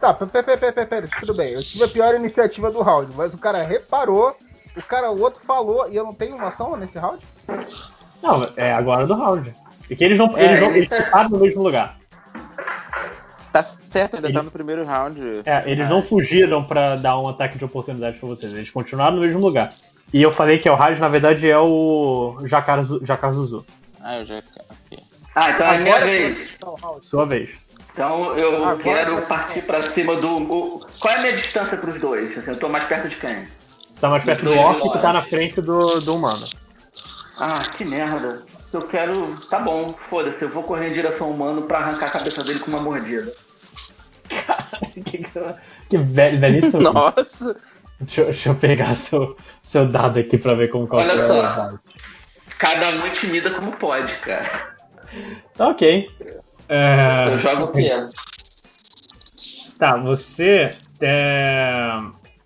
Tá, 0.00 0.14
pera, 0.14 0.42
pera, 0.42 0.72
pera, 0.72 0.86
pera, 0.86 1.08
tudo 1.20 1.34
bem. 1.34 1.52
Eu 1.52 1.62
tive 1.62 1.84
a 1.84 1.88
pior 1.88 2.14
iniciativa 2.14 2.70
do 2.70 2.82
round, 2.82 3.12
mas 3.16 3.34
o 3.34 3.38
cara 3.38 3.62
reparou, 3.62 4.36
o 4.76 4.82
cara, 4.82 5.10
o 5.10 5.20
outro 5.20 5.42
falou, 5.44 5.88
e 5.90 5.96
eu 5.96 6.04
não 6.04 6.14
tenho 6.14 6.36
uma 6.36 6.48
ação 6.48 6.76
nesse 6.76 6.98
round? 6.98 7.24
Não, 8.22 8.48
é 8.56 8.72
agora 8.72 9.06
do 9.06 9.14
round. 9.14 9.52
E 9.90 9.96
que 9.96 10.04
eles 10.04 10.18
não, 10.18 10.36
É, 10.36 10.44
eles 10.44 10.60
ele 10.60 10.78
eles 10.78 10.88
ficaram 10.88 11.30
no 11.30 11.38
mesmo 11.38 11.62
lugar. 11.62 11.97
Tá 13.52 13.62
certo, 13.62 14.16
ainda 14.16 14.28
Ele- 14.28 14.34
tá 14.34 14.42
no 14.42 14.50
primeiro 14.50 14.84
round. 14.84 15.20
É, 15.44 15.62
eles 15.66 15.86
Ah, 15.86 15.90
não 15.90 16.02
fugiram 16.02 16.62
pra 16.64 16.96
dar 16.96 17.18
um 17.18 17.28
ataque 17.28 17.58
de 17.58 17.64
oportunidade 17.64 18.18
pra 18.18 18.28
vocês, 18.28 18.52
eles 18.52 18.70
continuaram 18.70 19.16
no 19.16 19.22
mesmo 19.22 19.40
lugar. 19.40 19.74
E 20.12 20.22
eu 20.22 20.30
falei 20.30 20.58
que 20.58 20.68
é 20.68 20.72
o 20.72 20.74
Raios, 20.74 21.00
na 21.00 21.08
verdade, 21.08 21.48
é 21.48 21.58
o 21.58 22.38
Jakazu- 22.44 23.04
Jakazuzu. 23.04 23.64
Ah, 24.02 24.18
eu 24.18 24.26
já. 24.26 24.38
ok. 24.38 24.98
Ah, 25.34 25.50
então 25.50 25.66
é 25.66 25.78
minha 25.78 26.00
vez. 26.00 26.58
Sua 27.02 27.24
vez. 27.26 27.58
Então 27.92 28.36
eu 28.36 28.64
Agora- 28.64 28.76
quero 28.82 29.22
partir 29.26 29.62
pra 29.62 29.82
cima 29.82 30.16
do. 30.16 30.28
o- 30.28 30.86
qual 31.00 31.14
é 31.14 31.18
a 31.18 31.20
minha 31.22 31.36
distância 31.36 31.76
pros 31.76 32.00
dois? 32.00 32.36
Assim, 32.38 32.50
eu 32.50 32.56
tô 32.58 32.68
mais 32.68 32.84
perto 32.84 33.08
de 33.08 33.16
quem? 33.16 33.44
Você 33.92 34.00
tá 34.00 34.08
mais 34.08 34.24
perto 34.24 34.44
do 34.44 34.52
orc 34.56 34.80
que 34.92 34.98
tá 35.00 35.12
na 35.12 35.22
frente 35.24 35.60
do, 35.60 36.00
do 36.00 36.14
humano. 36.14 36.46
Ah, 37.38 37.58
que 37.76 37.84
merda. 37.84 38.42
Eu 38.72 38.82
quero. 38.82 39.36
Tá 39.48 39.60
bom, 39.60 39.88
foda-se, 40.10 40.42
eu 40.42 40.48
vou 40.50 40.62
correr 40.62 40.88
em 40.88 40.92
direção 40.92 41.28
ao 41.28 41.32
humano 41.32 41.62
pra 41.62 41.78
arrancar 41.78 42.06
a 42.06 42.10
cabeça 42.10 42.42
dele 42.44 42.58
com 42.60 42.70
uma 42.70 42.80
mordida. 42.80 43.32
que, 44.92 45.00
que, 45.02 45.24
que 45.88 45.96
velho, 45.98 46.38
velhíssimo. 46.38 46.82
Nossa! 46.92 47.56
Deixa, 48.00 48.20
eu- 48.20 48.26
deixa 48.26 48.48
eu 48.50 48.54
pegar 48.54 48.94
seu, 48.94 49.36
seu 49.62 49.86
dado 49.86 50.18
aqui 50.18 50.36
pra 50.38 50.54
ver 50.54 50.68
como 50.68 50.86
qual 50.86 51.00
Olha 51.02 51.10
que 51.12 51.18
é 51.18 51.26
só. 51.26 51.42
dado. 51.42 51.80
Cada 52.58 52.88
um 52.90 53.06
intimida 53.06 53.50
como 53.54 53.72
pode, 53.76 54.14
cara. 54.18 54.76
Tá 55.56 55.68
ok. 55.68 56.10
É, 56.68 57.24
Eu 57.28 57.38
jogo 57.40 57.64
o 57.64 57.72
quê? 57.72 57.90
Tá, 59.78 59.96
você. 59.96 60.74
é, 61.00 61.90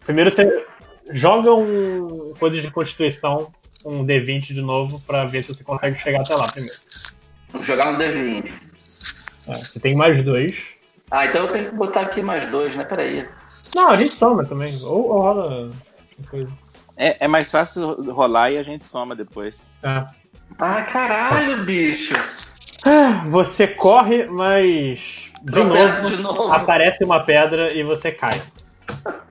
Primeiro 0.05 0.31
você 0.31 0.67
joga 1.10 1.52
um 1.55 2.33
coisa 2.39 2.60
de 2.60 2.70
constituição, 2.70 3.52
um 3.85 4.05
D20 4.05 4.55
de 4.55 4.62
novo, 4.62 5.01
pra 5.01 5.25
ver 5.25 5.43
se 5.43 5.55
você 5.55 5.65
consegue 5.65 5.99
chegar 5.99 6.20
até 6.20 6.35
lá 6.35 6.49
primeiro. 6.51 6.78
Vou 7.51 7.65
jogar 7.65 7.89
um 7.91 7.97
D20. 7.99 8.52
É, 9.47 9.57
você 9.59 9.81
tem 9.81 9.94
mais 9.94 10.23
dois. 10.23 10.62
Ah, 11.11 11.27
então 11.27 11.47
eu 11.47 11.52
tenho 11.52 11.69
que 11.70 11.75
botar 11.77 12.02
aqui 12.02 12.23
mais 12.23 12.51
dois, 12.51 12.75
né? 12.75 12.85
Peraí. 12.85 13.28
Não, 13.75 13.89
a 13.91 13.97
gente 13.97 14.15
soma 14.15 14.44
também. 14.44 14.78
Ou, 14.83 15.11
ou 15.11 15.20
rola. 15.23 15.70
coisa. 16.31 16.51
É, 16.97 17.25
é 17.25 17.28
mais 17.28 17.51
fácil 17.51 18.01
rolar 18.12 18.51
e 18.51 18.59
a 18.59 18.62
gente 18.62 18.85
soma 18.85 19.15
depois. 19.17 19.70
É. 19.83 20.05
Ah, 20.59 20.83
caralho, 20.83 21.65
bicho. 21.65 22.15
Ah, 22.85 23.25
Você 23.28 23.67
corre, 23.67 24.27
mas. 24.27 25.31
De 25.43 25.62
novo, 25.65 26.09
de 26.09 26.23
novo. 26.23 26.52
aparece 26.52 27.05
uma 27.05 27.20
pedra 27.20 27.73
e 27.73 27.83
você 27.83 28.12
cai. 28.12 28.41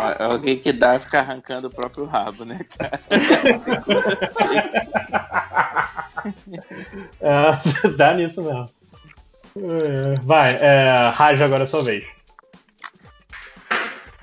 Ó, 0.00 0.32
Alguém 0.32 0.58
que 0.58 0.72
dá 0.72 0.98
ficar 0.98 1.20
arrancando 1.20 1.68
o 1.68 1.70
próprio 1.70 2.06
rabo, 2.06 2.44
né, 2.44 2.60
cara? 2.78 3.00
É, 7.20 7.88
dá 7.96 8.12
nisso 8.12 8.42
mesmo. 8.42 8.68
É, 9.56 10.20
Vai, 10.22 10.54
é, 10.56 11.08
Raja, 11.14 11.46
agora 11.46 11.62
é 11.62 11.64
a 11.64 11.66
sua 11.66 11.82
vez. 11.82 12.06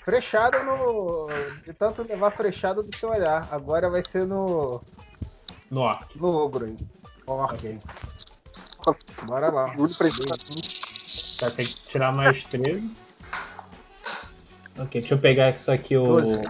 Frechada 0.04 0.64
no. 0.64 1.28
De 1.66 1.74
tanto 1.74 2.04
levar 2.04 2.32
frechada 2.32 2.82
do 2.82 2.96
seu 2.96 3.10
olhar. 3.10 3.48
Agora 3.52 3.90
vai 3.90 4.04
ser 4.06 4.26
no. 4.26 4.82
No 5.70 5.82
orc. 5.82 6.18
No 6.18 6.28
ogro 6.28 6.66
aí. 6.66 6.78
Orc. 8.86 9.00
Bora 9.24 9.50
lá. 9.50 9.74
Vai 11.42 11.52
ter 11.52 11.66
que 11.66 11.76
tirar 11.88 12.14
mais 12.14 12.46
13. 12.46 12.90
Ok, 14.80 15.02
deixa 15.02 15.14
eu 15.16 15.18
pegar 15.20 15.50
isso 15.54 15.72
aqui, 15.72 15.96
o. 15.98 16.04
Doze. 16.22 16.42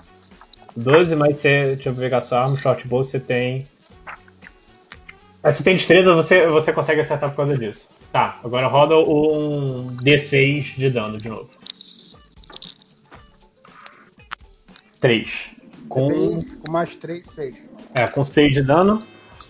12, 0.76 1.16
mas 1.16 1.40
você. 1.42 1.76
Deixa 1.76 1.90
eu 1.90 1.96
pegar 1.96 2.22
sua 2.22 2.42
arma, 2.44 2.58
short 2.58 2.88
bow, 2.88 3.04
você 3.04 3.20
tem. 3.20 3.66
Ah, 5.44 5.52
você 5.52 5.64
tem 5.64 5.76
destreza, 5.76 6.14
você, 6.14 6.46
você 6.48 6.74
consegue 6.74 7.02
acertar 7.02 7.30
por 7.30 7.38
causa 7.38 7.58
disso. 7.58 7.90
Tá, 8.12 8.40
agora 8.44 8.68
roda 8.68 8.98
um 8.98 9.96
D6 9.98 10.76
de 10.78 10.90
dano 10.90 11.18
de 11.18 11.30
novo. 11.30 11.50
3. 15.00 15.28
Com. 15.90 16.10
Com 16.42 16.72
mais 16.72 16.96
3, 16.96 17.26
6. 17.26 17.70
É, 17.94 18.08
com 18.08 18.24
6 18.24 18.52
de 18.52 18.62
dano. 18.64 19.04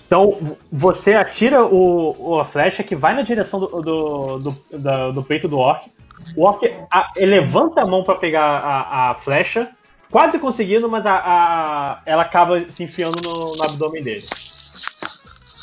Então, 0.05 0.37
você 0.71 1.13
atira 1.15 1.65
o, 1.65 2.15
o- 2.17 2.39
a 2.39 2.45
flecha 2.45 2.83
que 2.83 2.95
vai 2.95 3.13
na 3.13 3.21
direção 3.23 3.59
do, 3.59 3.67
do, 3.81 4.39
do, 4.39 4.77
da- 4.77 5.11
do 5.11 5.23
peito 5.23 5.47
do 5.47 5.57
orc. 5.57 5.89
O 6.35 6.43
orc 6.45 6.63
a- 6.91 7.11
ele 7.15 7.31
levanta 7.31 7.81
a 7.81 7.85
mão 7.85 8.03
pra 8.03 8.15
pegar 8.15 8.43
a, 8.43 9.11
a 9.11 9.15
flecha, 9.15 9.69
quase 10.09 10.39
conseguindo, 10.39 10.89
mas 10.89 11.05
a, 11.05 11.15
a- 11.15 12.01
ela 12.05 12.23
acaba 12.23 12.69
se 12.71 12.83
enfiando 12.83 13.21
no, 13.23 13.55
no 13.55 13.63
abdômen 13.63 14.03
dele. 14.03 14.25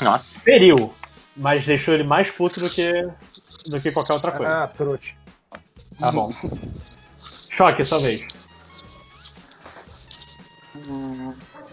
Nossa. 0.01 0.41
Feriu, 0.41 0.93
mas 1.37 1.65
deixou 1.67 1.95
ele 1.95 2.03
mais 2.05 2.31
puto 2.31 2.61
do 2.61 2.69
que, 2.71 3.09
do 3.67 3.81
que 3.81 3.93
qualquer 3.93 4.15
outra 4.15 4.33
coisa. 4.33 4.65
Ah, 4.65 4.69
trouxa. 4.69 5.15
Tá 5.99 6.11
bom. 6.11 6.33
Choque, 7.49 7.85
sua 7.85 8.01
vez. 8.01 8.27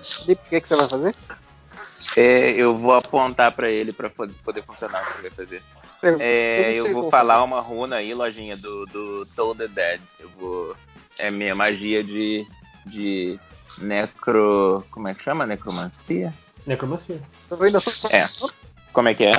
Felipe, 0.01 0.41
o 0.45 0.49
que, 0.49 0.61
que 0.61 0.67
você 0.67 0.75
vai 0.75 0.87
fazer? 0.87 1.15
É, 2.15 2.51
eu 2.51 2.75
vou 2.77 2.93
apontar 2.93 3.51
pra 3.53 3.69
ele 3.69 3.91
pra 3.93 4.09
poder 4.09 4.33
poder 4.43 4.63
funcionar 4.63 5.01
o 5.01 5.05
que 5.05 5.19
ele 5.19 5.29
vai 5.29 5.45
fazer. 5.45 5.63
Eu, 6.01 6.19
É, 6.19 6.73
eu 6.73 6.91
vou 6.91 7.09
falar 7.09 7.43
uma 7.43 7.61
runa 7.61 7.97
aí, 7.97 8.13
lojinha, 8.13 8.57
do, 8.57 8.85
do 8.87 9.25
Toll 9.35 9.55
the 9.55 9.67
Dead. 9.67 10.01
Eu 10.19 10.29
vou. 10.39 10.75
É 11.17 11.29
minha 11.29 11.53
magia 11.53 12.03
de. 12.03 12.45
de 12.85 13.39
necro. 13.77 14.83
Como 14.91 15.07
é 15.07 15.13
que 15.13 15.23
chama? 15.23 15.45
Necromancia? 15.45 16.33
Necromancia. 16.65 17.21
Eu 17.49 17.61
ainda 17.61 17.79
tô, 17.79 17.91
É. 18.09 18.27
Como 18.93 19.07
é 19.07 19.13
que 19.13 19.25
é? 19.25 19.33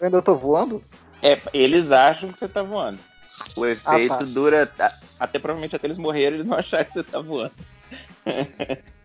eu 0.00 0.06
ainda 0.06 0.22
tô 0.22 0.34
voando? 0.34 0.82
É, 1.22 1.40
eles 1.52 1.90
acham 1.90 2.32
que 2.32 2.38
você 2.38 2.48
tá 2.48 2.62
voando. 2.62 2.98
O 3.56 3.66
efeito 3.66 4.18
tá. 4.18 4.24
dura 4.24 4.72
até 5.18 5.38
provavelmente 5.38 5.74
até 5.74 5.86
eles 5.86 5.98
morrerem, 5.98 6.34
eles 6.34 6.48
vão 6.48 6.58
achar 6.58 6.84
que 6.84 6.92
você 6.92 7.02
tá 7.02 7.20
voando. 7.20 7.52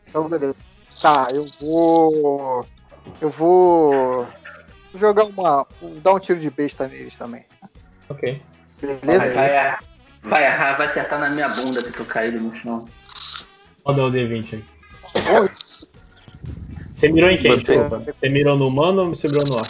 Então, 0.08 0.28
beleza. 0.28 0.56
Tá, 1.02 1.28
eu 1.32 1.46
vou. 1.62 2.66
Eu 3.22 3.30
vou. 3.30 4.28
Jogar 4.96 5.26
uma. 5.26 5.68
dar 6.02 6.14
um 6.14 6.20
tiro 6.20 6.40
de 6.40 6.50
besta 6.50 6.88
neles 6.88 7.16
também. 7.16 7.46
Ok. 8.10 8.42
Beleza? 8.82 9.06
Vai, 9.06 9.34
vai, 9.34 9.56
errar- 9.56 9.84
vai 10.24 10.46
errar, 10.46 10.78
vai 10.78 10.88
acertar 10.88 11.20
na 11.20 11.30
minha 11.30 11.48
bunda 11.50 11.84
que 11.84 11.92
tô 11.92 12.06
caído 12.06 12.40
no 12.40 12.56
chão. 12.56 12.88
Roda 13.86 14.06
o 14.06 14.12
D20 14.12 14.54
aí. 14.56 14.66
Você 16.94 17.08
mirou 17.10 17.30
em 17.30 17.38
quem? 17.38 17.52
Você- 17.56 17.78
Desculpa. 17.78 18.12
Você 18.12 18.30
mirou 18.30 18.58
no 18.58 18.68
humano 18.68 19.04
ou 19.04 19.10
você 19.16 19.28
mirou 19.28 19.46
no 19.48 19.56
orc? 19.58 19.70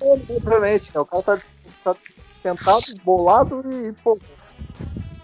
Obviamente, 0.00 0.90
né? 0.94 1.00
O 1.00 1.06
cara 1.06 1.22
tá, 1.22 1.38
tá 1.84 1.96
sentado, 2.42 2.84
bolado 3.04 3.62
e, 3.70 3.92
pô. 4.02 4.18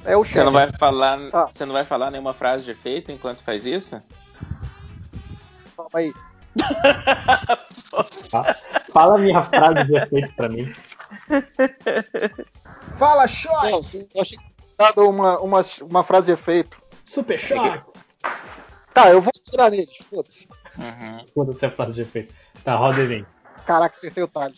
É 0.04 0.16
o 0.16 0.24
chefe. 0.24 0.38
Você 0.38 0.44
não 0.44 0.52
vai 0.52 0.70
falar. 0.78 1.30
Tá. 1.30 1.46
Você 1.48 1.66
não 1.66 1.72
vai 1.74 1.84
falar 1.84 2.10
nenhuma 2.10 2.32
frase 2.32 2.64
de 2.64 2.70
efeito 2.70 3.12
enquanto 3.12 3.42
faz 3.42 3.66
isso? 3.66 4.00
Calma 5.76 5.90
aí. 5.94 6.14
Fala 8.92 9.14
a 9.14 9.18
minha 9.18 9.42
frase 9.42 9.84
de 9.84 9.96
efeito 9.96 10.32
pra 10.34 10.48
mim. 10.48 10.72
Fala! 12.98 13.26
Não, 13.70 13.82
sim, 13.82 14.06
eu 14.14 14.22
achei 14.22 14.38
que 14.38 14.44
tinha 14.44 14.68
dado 14.78 15.08
uma, 15.08 15.38
uma, 15.40 15.64
uma 15.82 16.04
frase 16.04 16.26
de 16.26 16.32
efeito. 16.32 16.80
Super 17.04 17.38
choque! 17.38 17.80
Tá, 18.92 19.10
eu 19.10 19.20
vou 19.20 19.32
tirar 19.32 19.70
neles, 19.70 19.96
foda-se. 20.08 20.48
Uhum. 20.78 21.24
Foda-se 21.34 21.66
a 21.66 21.70
frase 21.70 21.94
de 21.94 22.02
efeito. 22.02 22.34
Tá, 22.64 22.74
roda 22.74 23.00
e 23.00 23.06
vem. 23.06 23.26
Caraca, 23.66 23.96
acertei 23.96 24.22
o 24.22 24.28
talho. 24.28 24.54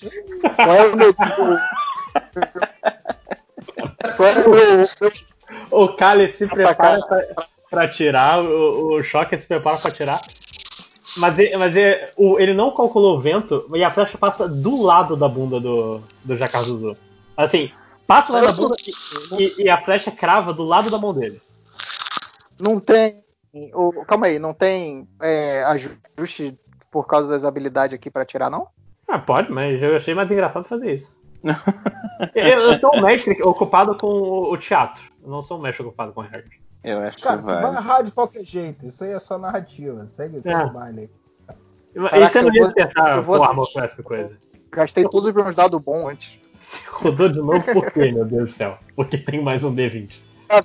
Qual 0.56 0.74
é 0.74 0.86
o 0.86 0.96
meu. 0.96 1.14
Qual 4.16 4.28
é 4.28 4.46
o 4.46 4.50
meu. 4.50 4.88
O 5.70 5.88
Kali 5.96 6.28
se 6.28 6.46
prepara 6.46 7.00
pra, 7.06 7.22
pra 7.70 7.88
tirar, 7.88 8.42
o, 8.42 8.94
o 8.94 9.02
Shocker 9.02 9.38
se 9.38 9.46
prepara 9.46 9.78
pra 9.78 9.90
tirar. 9.90 10.20
Mas, 11.16 11.38
ele, 11.38 11.56
mas 11.56 11.76
ele, 11.76 12.00
ele 12.38 12.54
não 12.54 12.74
calculou 12.74 13.16
o 13.16 13.20
vento 13.20 13.68
e 13.74 13.84
a 13.84 13.90
flecha 13.90 14.16
passa 14.16 14.48
do 14.48 14.80
lado 14.82 15.16
da 15.16 15.28
bunda 15.28 15.60
do, 15.60 16.00
do 16.24 16.36
Jacarzuzu. 16.36 16.96
Assim, 17.36 17.70
passa 18.06 18.32
lá 18.32 18.42
na 18.42 18.52
bunda 18.52 18.74
e, 19.38 19.62
e- 19.64 19.68
a 19.68 19.78
flecha 19.82 20.10
crava 20.10 20.52
do 20.54 20.62
lado 20.64 20.90
da 20.90 20.98
mão 20.98 21.12
dele. 21.12 21.40
Não 22.58 22.80
tem. 22.80 23.22
o- 23.74 24.04
calma 24.06 24.26
aí, 24.26 24.38
não 24.38 24.54
tem 24.54 25.06
é, 25.20 25.62
ajuste 25.64 26.58
por 26.90 27.06
causa 27.06 27.28
das 27.28 27.44
habilidades 27.44 27.94
aqui 27.94 28.10
pra 28.10 28.24
tirar, 28.24 28.50
não? 28.50 28.68
Ah, 29.06 29.18
pode, 29.18 29.52
mas 29.52 29.82
eu 29.82 29.96
achei 29.96 30.14
mais 30.14 30.30
engraçado 30.30 30.64
fazer 30.64 30.94
isso. 30.94 31.14
eu, 32.34 32.44
eu 32.60 32.78
sou 32.78 32.96
um 32.96 33.02
mestre 33.02 33.42
ocupado 33.42 33.96
com 33.96 34.06
o, 34.06 34.56
teatro. 34.56 35.02
Eu 35.22 35.30
não 35.30 35.42
sou 35.42 35.58
um 35.58 35.60
mestre 35.60 35.84
ocupado 35.84 36.12
com 36.12 36.20
o 36.20 36.24
Harry. 36.24 36.61
Eu 36.84 36.98
acho 37.00 37.18
Cara, 37.18 37.36
que 37.36 37.42
tu 37.42 37.46
vai 37.46 37.62
vai. 37.62 37.74
errar 37.76 38.02
de 38.02 38.10
qualquer 38.10 38.44
jeito. 38.44 38.86
Isso 38.86 39.04
aí 39.04 39.12
é 39.12 39.18
só 39.20 39.38
narrativa. 39.38 40.06
Segue, 40.08 40.42
segue 40.42 40.60
É. 40.62 40.64
o 40.64 40.72
baile 40.72 41.00
aí. 41.00 41.10
E 41.94 41.98
você 42.00 42.42
não 42.42 42.48
eu 42.48 42.54
ia 42.54 42.66
acertar 42.68 43.16
eu 43.18 43.22
vou 43.22 43.66
com 43.66 43.80
essa 43.80 44.02
coisa. 44.02 44.36
Gastei 44.70 45.04
todos 45.04 45.28
os 45.28 45.34
meus 45.34 45.54
dados 45.54 45.80
bons 45.80 46.08
antes. 46.08 46.38
Rodou 46.88 47.28
de 47.28 47.38
novo 47.38 47.62
por 47.72 47.90
quê, 47.92 48.10
meu 48.12 48.24
Deus 48.24 48.50
do 48.52 48.56
céu? 48.56 48.78
Porque 48.96 49.18
tem 49.18 49.42
mais 49.42 49.62
um 49.62 49.74
D20. 49.74 50.14
Pra, 50.48 50.62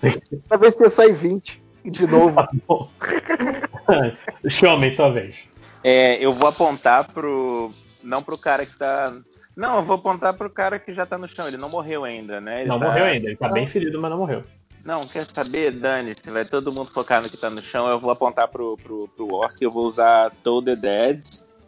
pra 0.47 0.57
ver 0.57 0.71
se 0.71 0.83
ia 0.83 0.89
sair 0.89 1.13
20 1.13 1.61
de 1.85 2.07
novo. 2.07 2.35
Tá 2.35 2.49
bom. 2.67 2.89
Sua 4.95 5.09
vez. 5.11 5.37
É, 5.83 6.15
eu 6.23 6.33
vou 6.33 6.49
apontar 6.49 7.11
pro. 7.11 7.71
Não 8.03 8.21
pro 8.23 8.37
cara 8.37 8.65
que 8.65 8.77
tá. 8.77 9.13
Não, 9.55 9.77
eu 9.77 9.83
vou 9.83 9.95
apontar 9.97 10.33
pro 10.33 10.49
cara 10.49 10.79
que 10.79 10.93
já 10.93 11.05
tá 11.05 11.17
no 11.17 11.27
chão. 11.27 11.47
Ele 11.47 11.57
não 11.57 11.69
morreu 11.69 12.03
ainda, 12.03 12.39
né? 12.39 12.61
Ele 12.61 12.69
não 12.69 12.79
tá- 12.79 12.85
morreu 12.87 13.05
ainda, 13.05 13.27
ele 13.27 13.35
tá 13.35 13.49
bem 13.49 13.65
ferido, 13.67 13.99
mas 13.99 14.11
não 14.11 14.17
morreu. 14.17 14.43
Não, 14.87 15.05
quer 15.05 15.25
saber, 15.25 15.71
Dani? 15.71 16.15
Se 16.15 16.31
vai 16.31 16.45
todo 16.45 16.71
mundo 16.71 16.89
focar 16.91 17.21
no 17.21 17.29
que 17.29 17.35
tá 17.35 17.49
no 17.49 17.61
chão, 17.61 17.89
eu 17.89 17.99
vou 17.99 18.09
apontar 18.09 18.47
pro, 18.47 18.77
pro, 18.77 19.09
pro 19.09 19.33
Orc. 19.33 19.61
Eu 19.61 19.69
vou 19.69 19.85
usar 19.85 20.31
Toll 20.41 20.63
the 20.63 20.75
Dead. 20.77 21.25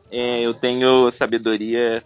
É, 0.09 0.39
eu 0.39 0.53
tenho 0.53 1.11
sabedoria 1.11 2.01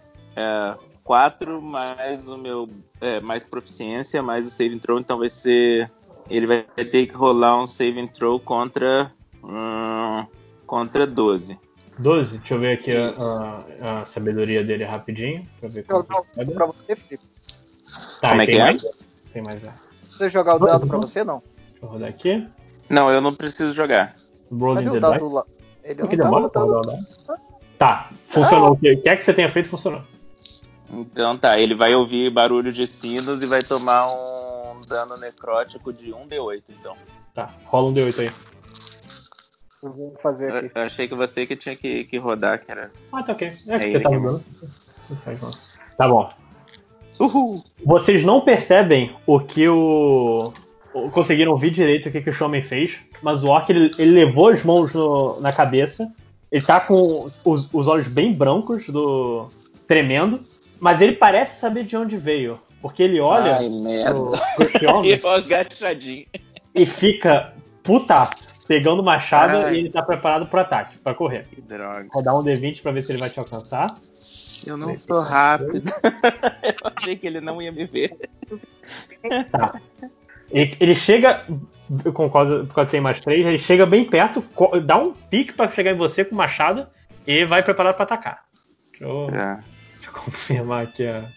4, 1.04 1.62
mais 1.62 2.26
o 2.26 2.36
meu. 2.36 2.68
é, 3.00 3.20
mais 3.20 3.44
proficiência, 3.44 4.20
mais 4.24 4.48
o 4.48 4.50
saving 4.50 4.80
throw, 4.80 4.98
então 4.98 5.16
vai 5.16 5.28
ser. 5.28 5.88
Ele 6.28 6.48
vai 6.48 6.62
ter 6.62 7.06
que 7.06 7.14
rolar 7.14 7.62
um 7.62 7.66
saving 7.66 8.08
throw 8.08 8.40
contra. 8.40 9.12
hum, 9.44 10.26
contra 10.66 11.06
12. 11.06 11.56
12, 11.96 12.38
deixa 12.38 12.54
eu 12.54 12.58
ver 12.58 12.72
aqui 12.72 12.90
a, 12.90 13.12
a- 13.80 14.00
a 14.00 14.04
sabedoria 14.04 14.64
dele 14.64 14.82
rapidinho. 14.82 15.46
Pra 15.60 15.68
ver 15.68 15.84
Não, 15.88 16.02
como 16.02 16.52
pra 16.54 16.66
você, 16.66 16.96
Felipe. 16.96 17.24
Tá, 18.20 18.30
Como 18.30 18.42
é 18.42 18.46
tem 18.46 18.54
que 18.56 18.60
é? 18.60 18.64
mais, 18.64 18.82
Tem 19.32 19.42
mais 19.42 19.62
é. 19.62 19.72
Você 20.16 20.30
jogar 20.30 20.56
o 20.56 20.58
dado 20.58 20.86
pra 20.86 20.98
você, 20.98 21.24
não? 21.24 21.42
Deixa 21.70 21.84
eu 21.84 21.88
rodar 21.88 22.08
aqui. 22.08 22.46
Não, 22.88 23.10
eu 23.10 23.20
não 23.20 23.34
preciso 23.34 23.72
jogar. 23.72 24.14
Rolling 24.50 24.84
Cadê 24.84 24.90
the 25.00 25.06
o 25.06 25.10
dice. 25.10 25.12
dado 25.12 25.28
lá? 25.32 25.44
Ele 25.82 26.02
O 26.02 26.08
que 26.08 26.16
não 26.16 26.24
demora 26.24 26.44
tá 26.44 26.60
pra 26.60 26.62
rodar 26.62 26.78
o 26.78 26.82
dado? 26.86 27.40
Tá, 27.78 28.08
funcionou. 28.28 28.72
O 28.72 28.76
que 28.76 28.96
quer 28.96 29.16
que 29.16 29.24
você 29.24 29.34
tenha 29.34 29.48
feito, 29.48 29.68
funcionou. 29.68 30.02
Então 30.90 31.36
tá, 31.36 31.58
ele 31.58 31.74
vai 31.74 31.94
ouvir 31.94 32.30
barulho 32.30 32.72
de 32.72 32.86
sinos 32.86 33.42
e 33.42 33.46
vai 33.46 33.62
tomar 33.62 34.06
um 34.06 34.80
dano 34.86 35.16
necrótico 35.16 35.92
de 35.92 36.12
1d8, 36.12 36.62
então. 36.68 36.94
Tá, 37.34 37.50
rola 37.66 37.88
um 37.88 37.94
D8 37.94 38.18
aí. 38.20 38.30
Eu 39.82 39.92
vou 39.92 40.14
fazer 40.22 40.50
Eu, 40.50 40.56
aqui. 40.58 40.70
eu 40.74 40.82
achei 40.82 41.08
que 41.08 41.14
você 41.14 41.46
que 41.46 41.56
tinha 41.56 41.74
que, 41.74 42.04
que 42.04 42.16
rodar, 42.16 42.64
que 42.64 42.70
era. 42.70 42.90
Ah, 43.12 43.22
tá 43.22 43.32
ok. 43.32 43.52
É 43.66 43.74
É 43.74 44.00
tá 44.00 44.08
que. 44.08 44.16
Não 44.16 44.40
faz 45.24 45.40
mal. 45.40 45.50
Tá 45.98 46.08
bom. 46.08 46.30
Uhul! 47.18 47.62
Vocês 47.84 48.24
não 48.24 48.40
percebem 48.40 49.12
o 49.26 49.38
que 49.40 49.68
o. 49.68 50.52
Conseguiram 51.12 51.52
ouvir 51.52 51.70
direito 51.70 52.08
o 52.08 52.12
que, 52.12 52.20
que 52.20 52.30
o 52.30 52.32
Showman 52.32 52.62
fez, 52.62 52.98
mas 53.20 53.42
o 53.42 53.48
Orc 53.48 53.68
ele, 53.70 53.90
ele 53.98 54.12
levou 54.12 54.48
as 54.48 54.62
mãos 54.62 54.92
no- 54.94 55.40
na 55.40 55.52
cabeça, 55.52 56.08
ele 56.52 56.64
tá 56.64 56.78
com 56.80 57.24
os, 57.24 57.68
os 57.72 57.88
olhos 57.88 58.06
bem 58.06 58.32
brancos, 58.32 58.86
do 58.86 59.48
tremendo, 59.88 60.40
mas 60.78 61.00
ele 61.00 61.12
parece 61.12 61.58
saber 61.58 61.82
de 61.84 61.96
onde 61.96 62.16
veio, 62.16 62.60
porque 62.80 63.02
ele 63.02 63.18
olha 63.18 63.56
Ai, 63.56 63.68
merda. 63.70 64.14
pro, 64.56 64.70
pro 64.70 64.94
homem 64.98 65.10
E 65.18 65.26
agachadinho. 65.26 66.26
e 66.72 66.86
fica 66.86 67.54
putaço, 67.82 68.54
pegando 68.68 69.02
o 69.02 69.04
machado 69.04 69.56
Ai. 69.66 69.74
e 69.74 69.78
ele 69.80 69.90
tá 69.90 70.00
preparado 70.00 70.46
pro 70.46 70.60
ataque, 70.60 70.96
pra 70.98 71.12
correr. 71.12 71.48
Que 71.52 71.60
droga. 71.60 72.06
Rodar 72.12 72.38
um 72.38 72.44
D20 72.44 72.82
pra 72.82 72.92
ver 72.92 73.02
se 73.02 73.10
ele 73.10 73.18
vai 73.18 73.30
te 73.30 73.40
alcançar. 73.40 73.96
Eu 74.66 74.76
não 74.76 74.94
sou 74.94 75.20
rápido. 75.20 75.82
eu 76.62 76.92
achei 76.96 77.16
que 77.16 77.26
ele 77.26 77.40
não 77.40 77.60
ia 77.60 77.72
me 77.72 77.84
ver. 77.86 78.16
Tá. 79.50 79.80
Ele, 80.50 80.76
ele 80.78 80.94
chega, 80.94 81.44
com 82.12 82.30
causa, 82.30 82.64
por 82.64 82.74
causa 82.74 82.86
que 82.86 82.92
tem 82.92 83.00
mais 83.00 83.20
três, 83.20 83.44
ele 83.46 83.58
chega 83.58 83.86
bem 83.86 84.04
perto, 84.04 84.44
dá 84.84 84.98
um 84.98 85.12
pique 85.12 85.52
pra 85.52 85.70
chegar 85.70 85.90
em 85.92 85.96
você 85.96 86.24
com 86.24 86.34
o 86.34 86.38
machado 86.38 86.86
e 87.26 87.44
vai 87.44 87.62
preparado 87.62 87.94
pra 87.96 88.04
atacar. 88.04 88.44
Deixa 88.90 89.04
eu, 89.04 89.30
É. 89.30 89.58
deixa 89.94 90.10
eu 90.10 90.12
confirmar 90.12 90.84
aqui 90.84 91.06
a. 91.06 91.28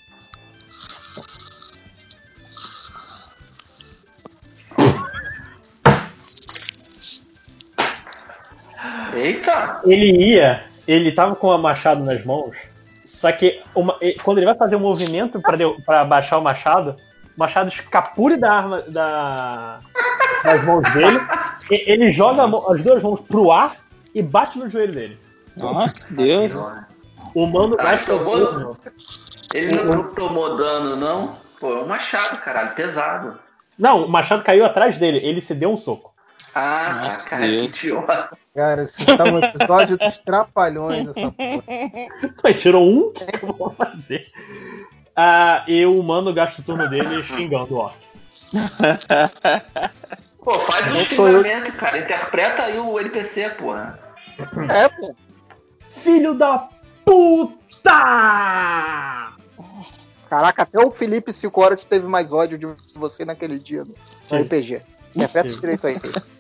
Eita! 9.16 9.82
Ele 9.86 10.12
ia, 10.12 10.64
ele 10.88 11.12
tava 11.12 11.36
com 11.36 11.48
o 11.48 11.58
machado 11.58 12.04
nas 12.04 12.24
mãos, 12.24 12.56
só 13.18 13.32
que 13.32 13.62
uma- 13.74 13.98
quando 14.24 14.38
ele 14.38 14.46
vai 14.46 14.56
fazer 14.56 14.76
um 14.76 14.80
movimento 14.80 15.42
pra 15.86 16.06
baixar 16.06 16.38
o 16.38 16.42
machado, 16.42 16.96
o 17.36 17.40
machado 17.40 17.68
escapule 17.68 18.38
da 18.38 18.54
arma 18.54 18.82
da, 18.84 19.80
das 20.44 20.66
mãos 20.66 20.84
dele, 20.94 21.20
e- 21.72 21.92
ele 21.92 22.12
joga 22.12 22.46
mão- 22.48 22.72
as 22.72 22.84
duas 22.84 23.02
mãos 23.02 23.20
pro 23.22 23.52
ar 23.52 23.76
e 24.14 24.22
bate 24.22 24.60
no 24.60 24.70
joelho 24.70 24.94
dele. 24.94 25.18
Nossa, 25.56 25.96
Deus. 26.12 26.54
O 27.34 27.48
mano 27.48 27.76
Ah, 27.80 27.96
o 27.96 28.06
tomou-. 28.06 28.78
Ele 29.54 29.84
não 29.84 30.04
tomou 30.14 30.56
dano, 30.56 30.96
não? 30.96 31.36
Pô, 31.60 31.74
é 31.74 31.82
um 31.84 31.88
machado, 31.88 32.38
caralho, 32.42 32.76
pesado. 32.76 33.40
Não, 33.78 34.06
o 34.06 34.10
machado 34.10 34.44
caiu 34.44 34.64
atrás 34.66 34.98
dele, 34.98 35.20
ele 35.24 35.42
se 35.42 35.56
deu 35.56 35.72
um 35.72 35.78
soco. 35.78 36.14
Ah, 36.60 37.02
Nossa, 37.04 37.20
tá, 37.20 37.30
cara, 37.30 37.44
que 37.44 37.52
Deus. 37.52 37.76
idiota. 37.76 38.38
Cara, 38.56 38.82
esse 38.82 39.06
tá 39.06 39.26
um 39.26 39.38
episódio 39.38 39.96
dos 39.96 40.18
trapalhões, 40.18 41.08
essa 41.08 41.32
porra. 41.32 41.64
Aí 42.44 42.54
tirou 42.56 42.84
um, 42.84 43.14
eu 43.44 43.54
vou 43.54 43.70
fazer. 43.76 44.26
Ah, 45.16 45.64
e 45.68 45.86
o 45.86 46.00
humano 46.00 46.34
gasta 46.34 46.60
o 46.60 46.64
turno 46.64 46.90
dele 46.90 47.24
xingando 47.24 47.76
o 47.76 47.78
orc. 47.78 47.96
Pô, 50.44 50.60
faz 50.62 50.96
um 50.96 51.06
xingamento, 51.06 51.78
cara. 51.78 52.00
Interpreta 52.00 52.64
aí 52.64 52.80
o 52.80 53.00
NPC, 53.00 53.52
porra. 53.52 54.00
É, 54.74 54.90
pô. 54.90 55.16
Filho 55.90 56.34
da 56.34 56.70
puta! 57.06 57.92
Caraca, 60.28 60.64
até 60.64 60.80
o 60.80 60.90
Felipe 60.90 61.32
5 61.32 61.62
horas 61.62 61.84
teve 61.84 62.08
mais 62.08 62.34
ódio 62.34 62.58
de 62.58 62.68
você 62.96 63.24
naquele 63.26 63.60
dia 63.60 63.84
no, 63.84 63.90
no 63.90 63.96
Sim. 64.28 64.44
RPG. 64.44 64.82
Interpreta 65.16 65.50
direito 65.50 65.86
aí. 65.86 65.98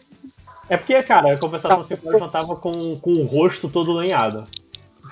É 0.69 0.77
porque, 0.77 1.01
cara, 1.03 1.33
a 1.33 1.37
compensação 1.37 1.83
5 1.83 2.07
horas 2.07 2.21
não 2.21 2.29
tava 2.29 2.55
com, 2.55 2.97
com 2.99 3.11
o 3.13 3.25
rosto 3.25 3.69
todo 3.69 3.93
lenhado. 3.93 4.43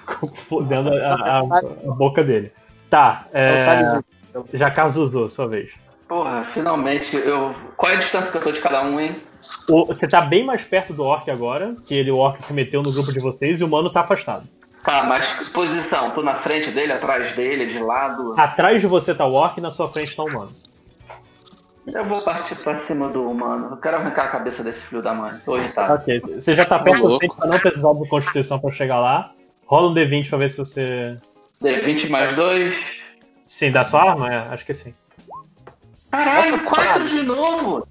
Fodendo 0.35 0.89
a, 0.93 1.13
a- 1.15 1.39
a 1.39 1.91
boca 1.93 2.23
dele. 2.23 2.51
Tá, 2.89 3.25
é. 3.33 3.99
Já 4.53 4.69
Cazuzu, 4.69 5.29
sua 5.29 5.47
vez. 5.47 5.71
Porra, 6.07 6.47
finalmente 6.53 7.15
eu. 7.15 7.55
Qual 7.77 7.91
é 7.91 7.95
a 7.95 7.99
distância 7.99 8.29
que 8.31 8.37
eu 8.37 8.43
tô 8.43 8.51
de 8.51 8.59
cada 8.61 8.83
um, 8.83 8.99
hein? 8.99 9.21
O- 9.69 9.85
você 9.87 10.07
tá 10.07 10.21
bem 10.21 10.43
mais 10.45 10.63
perto 10.63 10.93
do 10.93 11.03
orc 11.03 11.29
agora, 11.31 11.75
que 11.85 11.93
ele, 11.95 12.11
o 12.11 12.17
orc 12.17 12.43
se 12.43 12.53
meteu 12.53 12.83
no 12.83 12.91
grupo 12.91 13.11
de 13.11 13.19
vocês 13.19 13.59
e 13.59 13.63
o 13.63 13.67
humano 13.67 13.89
tá 13.89 14.01
afastado. 14.01 14.47
Tá, 14.83 15.03
mas 15.05 15.35
que 15.35 15.51
posição? 15.51 16.11
Tô 16.11 16.21
na 16.21 16.35
frente 16.35 16.71
dele, 16.71 16.91
atrás 16.93 17.35
dele, 17.35 17.73
de 17.73 17.79
lado? 17.79 18.35
Atrás 18.37 18.79
de 18.79 18.85
você 18.87 19.15
tá 19.15 19.25
o 19.25 19.33
orc 19.33 19.57
e 19.57 19.61
na 19.61 19.71
sua 19.73 19.89
frente 19.89 20.15
tá 20.15 20.21
o 20.23 20.27
humano. 20.27 20.51
Eu 21.87 22.03
vou 22.05 22.21
partir 22.21 22.55
pra 22.55 22.79
cima 22.85 23.09
do 23.09 23.29
humano. 23.29 23.69
Eu 23.71 23.77
quero 23.77 23.97
arrancar 23.97 24.25
a 24.25 24.27
cabeça 24.29 24.63
desse 24.63 24.81
filho 24.81 25.01
da 25.01 25.13
mãe. 25.13 25.33
Tô 25.45 25.55
irritado. 25.57 25.93
Ok, 25.93 26.19
você 26.19 26.55
já 26.55 26.65
tá 26.65 26.79
perto 26.79 27.05
louco. 27.05 27.27
do 27.27 27.35
pra 27.35 27.47
não 27.47 27.59
precisar 27.59 27.93
de 27.93 28.07
Constituição 28.07 28.59
pra 28.59 28.71
chegar 28.71 28.99
lá. 28.99 29.31
Rola 29.65 29.89
um 29.89 29.93
D20 29.93 30.29
pra 30.29 30.37
ver 30.39 30.49
se 30.49 30.57
você. 30.57 31.17
D20 31.61 32.09
mais 32.09 32.35
2. 32.35 32.75
Sim, 33.45 33.71
dá 33.71 33.83
sua 33.83 34.09
arma? 34.11 34.33
É, 34.33 34.37
acho 34.49 34.65
que 34.65 34.73
sim. 34.73 34.93
Caralho, 36.11 36.63
4 36.63 37.09
de 37.09 37.23
novo! 37.23 37.87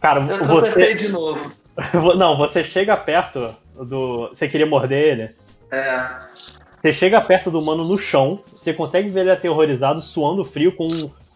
Cara, 0.00 0.20
Eu 0.20 0.44
você. 0.44 0.94
de 0.94 1.08
novo. 1.08 1.52
Não, 2.16 2.36
você 2.36 2.64
chega 2.64 2.96
perto 2.96 3.54
do. 3.74 4.28
Você 4.28 4.48
queria 4.48 4.66
morder 4.66 4.98
ele? 4.98 5.30
É. 5.70 6.08
Você 6.80 6.94
chega 6.94 7.20
perto 7.20 7.50
do 7.50 7.60
humano 7.60 7.84
no 7.84 7.98
chão, 7.98 8.42
você 8.52 8.72
consegue 8.72 9.10
ver 9.10 9.20
ele 9.20 9.30
aterrorizado, 9.30 10.00
suando 10.00 10.44
frio, 10.44 10.72
com 10.74 10.86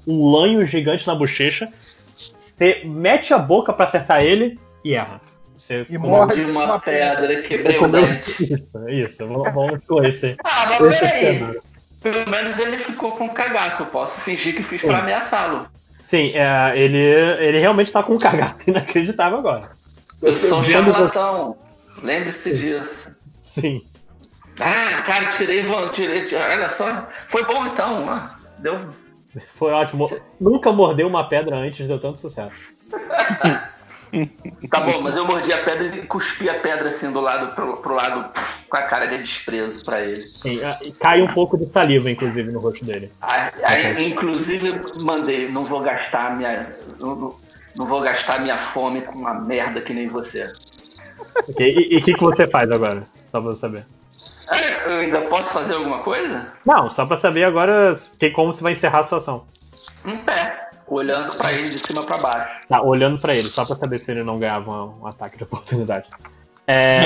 um, 0.07 0.13
um 0.13 0.31
lanho 0.31 0.65
gigante 0.65 1.07
na 1.07 1.15
bochecha. 1.15 1.69
Você 2.17 2.83
mete 2.85 3.33
a 3.35 3.39
boca 3.39 3.73
pra 3.73 3.85
acertar 3.85 4.23
ele 4.23 4.59
e 4.85 4.95
erra. 4.95 5.21
Você 5.57 5.87
E 5.89 5.99
com- 5.99 6.09
morre. 6.09 6.35
De 6.37 6.43
uma 6.51 6.65
Uma 6.65 6.81
pedra, 6.81 7.43
quebrei 7.43 7.77
o 7.77 7.81
comeu- 7.81 8.07
dente. 8.07 8.55
Isso, 8.55 8.89
isso. 8.89 9.27
Vamos, 9.29 9.85
com 9.87 10.03
esse. 10.05 10.37
Ah, 10.45 10.77
mas 10.81 10.99
peraí. 11.01 11.61
Pelo 12.03 12.29
menos 12.29 12.59
ele 12.59 12.79
ficou 12.79 13.13
com 13.13 13.29
cagaço. 13.31 13.83
Eu 13.83 13.87
posso 13.87 14.21
fingir 14.21 14.55
que 14.57 14.63
fiz 14.65 14.83
pra 14.83 14.99
ameaçá-lo. 14.99 15.67
Sim, 16.01 16.33
é, 16.35 16.75
ele, 16.77 16.99
ele 16.99 17.59
realmente 17.61 17.91
tá 17.91 18.03
com 18.03 18.15
um 18.15 18.19
cagaço 18.19 18.59
inacreditável 18.69 19.39
agora. 19.39 19.71
Eu 20.21 20.33
sou 20.33 20.61
um 20.61 20.65
charlatão. 20.65 21.57
Lembre-se 22.03 22.53
disso. 22.53 22.91
Sim. 23.41 23.83
Ah, 24.61 25.03
cara, 25.07 25.31
tirei, 25.31 25.65
tirei. 25.95 26.35
Olha 26.35 26.69
só. 26.69 27.09
Foi 27.29 27.45
bom 27.45 27.67
então. 27.67 28.09
ah, 28.09 28.37
Deu. 28.59 28.89
Foi 29.55 29.73
ótimo. 29.73 30.11
Nunca 30.41 30.73
mordeu 30.73 31.07
uma 31.07 31.29
pedra 31.29 31.57
antes, 31.57 31.87
deu 31.89 31.99
tanto 32.01 32.21
sucesso. 32.21 32.57
Tá 34.71 34.81
bom, 34.81 35.01
mas 35.03 35.17
eu 35.17 35.27
mordi 35.27 35.53
a 35.53 35.63
pedra 35.65 35.87
e 35.87 36.07
cuspi 36.07 36.49
a 36.49 36.61
pedra 36.61 36.89
assim 36.89 37.11
do 37.11 37.21
lado 37.21 37.55
pro, 37.55 37.77
pro 37.79 37.95
lado 37.95 38.31
com 38.69 38.77
a 38.77 38.83
cara 38.83 39.07
de 39.07 39.19
desprezo 39.19 39.81
pra 39.81 40.03
ele. 40.03 40.23
Sim, 40.23 40.61
é, 40.61 40.79
cai 41.01 41.23
um 41.23 41.33
pouco 41.33 41.57
de 41.59 41.67
saliva, 41.67 42.11
inclusive, 42.11 42.51
no 42.51 42.61
rosto 42.61 42.85
dele. 42.85 43.11
Aí, 43.21 43.51
aí, 43.65 44.09
inclusive, 44.13 44.81
mandei, 44.97 45.49
não 45.49 45.65
vou 45.65 45.81
gastar 45.81 46.37
minha. 46.37 46.77
Não, 47.01 47.17
não- 47.77 47.87
vou 47.87 48.01
gastar 48.01 48.41
minha 48.41 48.57
fome 48.57 49.03
com 49.03 49.13
uma 49.19 49.35
merda 49.35 49.81
que 49.81 49.93
nem 49.93 50.09
você. 50.09 50.49
Ok, 51.49 51.89
E 51.91 51.97
o 51.97 52.03
que, 52.03 52.15
que 52.15 52.21
você 52.21 52.49
faz 52.49 52.71
agora? 52.71 53.07
Só 53.29 53.41
pra 53.41 53.51
eu 53.51 53.55
saber. 53.55 53.87
Eu 54.87 55.01
ainda 55.01 55.21
posso 55.23 55.51
fazer 55.51 55.75
alguma 55.75 56.03
coisa? 56.03 56.47
Não, 56.65 56.91
só 56.91 57.07
pra 57.07 57.17
saber 57.17 57.45
agora 57.45 57.95
que, 58.19 58.31
como 58.31 58.53
você 58.53 58.63
vai 58.63 58.73
encerrar 58.73 59.01
a 59.01 59.05
situação. 59.05 59.45
Em 60.05 60.19
pé, 60.19 60.71
olhando 60.87 61.35
pra 61.37 61.53
ele 61.53 61.71
de 61.71 61.79
cima 61.79 62.03
pra 62.03 62.19
baixo. 62.19 62.67
Tá, 62.69 62.83
olhando 62.83 63.19
pra 63.19 63.35
ele, 63.35 63.49
só 63.49 63.65
pra 63.65 63.77
saber 63.77 63.99
se 63.99 64.11
ele 64.11 64.23
não 64.23 64.39
ganhava 64.39 64.71
um, 64.71 65.03
um 65.03 65.07
ataque 65.07 65.39
de 65.39 65.45
oportunidade. 65.45 66.09
É. 66.67 67.01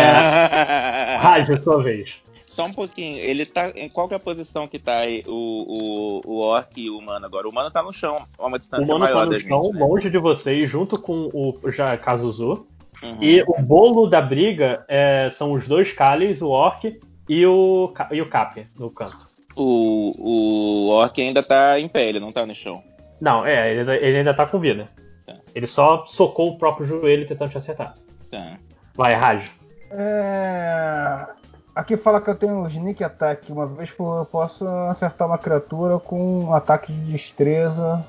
É 1.18 1.60
sua 1.60 1.82
vez. 1.82 2.22
Só 2.46 2.64
um 2.64 2.72
pouquinho. 2.72 3.18
Ele 3.18 3.44
tá. 3.44 3.70
Em 3.70 3.88
qual 3.88 4.08
que 4.08 4.14
é 4.14 4.16
a 4.16 4.20
posição 4.20 4.66
que 4.66 4.78
tá 4.78 4.98
aí 4.98 5.22
o, 5.26 6.22
o, 6.26 6.32
o 6.32 6.38
orc 6.40 6.80
e 6.80 6.90
o 6.90 6.98
humano 6.98 7.26
agora? 7.26 7.46
O 7.46 7.50
humano 7.50 7.70
tá 7.70 7.82
no 7.82 7.92
chão, 7.92 8.26
a 8.38 8.46
uma 8.46 8.56
O 8.56 8.58
distância 8.58 8.86
mano 8.86 9.06
tá 9.06 9.12
maior 9.12 9.26
no 9.26 9.32
da 9.32 9.38
chão, 9.38 9.64
gente. 9.64 9.74
Né? 9.74 9.80
longe 9.80 10.10
de 10.10 10.18
vocês, 10.18 10.68
junto 10.68 10.98
com 10.98 11.30
o 11.32 11.70
já 11.70 11.96
Kazuzu. 11.96 12.66
Uhum. 13.02 13.18
E 13.20 13.42
o 13.46 13.62
bolo 13.62 14.06
da 14.06 14.20
briga 14.20 14.84
é, 14.88 15.28
são 15.30 15.52
os 15.52 15.68
dois 15.68 15.92
Kalis, 15.92 16.42
o 16.42 16.48
Orc 16.48 16.98
e 17.28 17.46
o, 17.46 17.92
e 18.10 18.22
o 18.22 18.28
Cap 18.28 18.66
no 18.78 18.90
canto. 18.90 19.26
O, 19.56 20.14
o 20.18 20.88
orc 20.90 21.20
ainda 21.20 21.42
tá 21.42 21.78
em 21.78 21.88
pé, 21.88 22.08
ele 22.08 22.20
não 22.20 22.32
tá 22.32 22.46
no 22.46 22.54
chão. 22.54 22.82
Não, 23.20 23.44
é, 23.44 23.74
ele, 23.74 23.90
ele 23.96 24.18
ainda 24.18 24.32
tá 24.32 24.46
com 24.46 24.58
vida. 24.58 24.88
Tá. 25.26 25.36
Ele 25.54 25.66
só 25.66 26.04
socou 26.04 26.50
o 26.50 26.58
próprio 26.58 26.86
joelho 26.86 27.26
tentando 27.26 27.50
te 27.50 27.58
acertar. 27.58 27.96
Tá. 28.30 28.56
Vai, 28.94 29.14
Raj. 29.14 29.50
É... 29.90 31.26
Aqui 31.74 31.96
fala 31.96 32.20
que 32.20 32.30
eu 32.30 32.34
tenho 32.34 32.54
um 32.54 32.68
sneak 32.68 33.02
attack. 33.02 33.50
Uma 33.50 33.66
vez 33.66 33.90
por 33.90 34.20
eu 34.20 34.26
posso 34.26 34.66
acertar 34.66 35.26
uma 35.26 35.38
criatura 35.38 35.98
com 35.98 36.44
um 36.44 36.54
ataque 36.54 36.92
de 36.92 37.12
destreza 37.12 38.04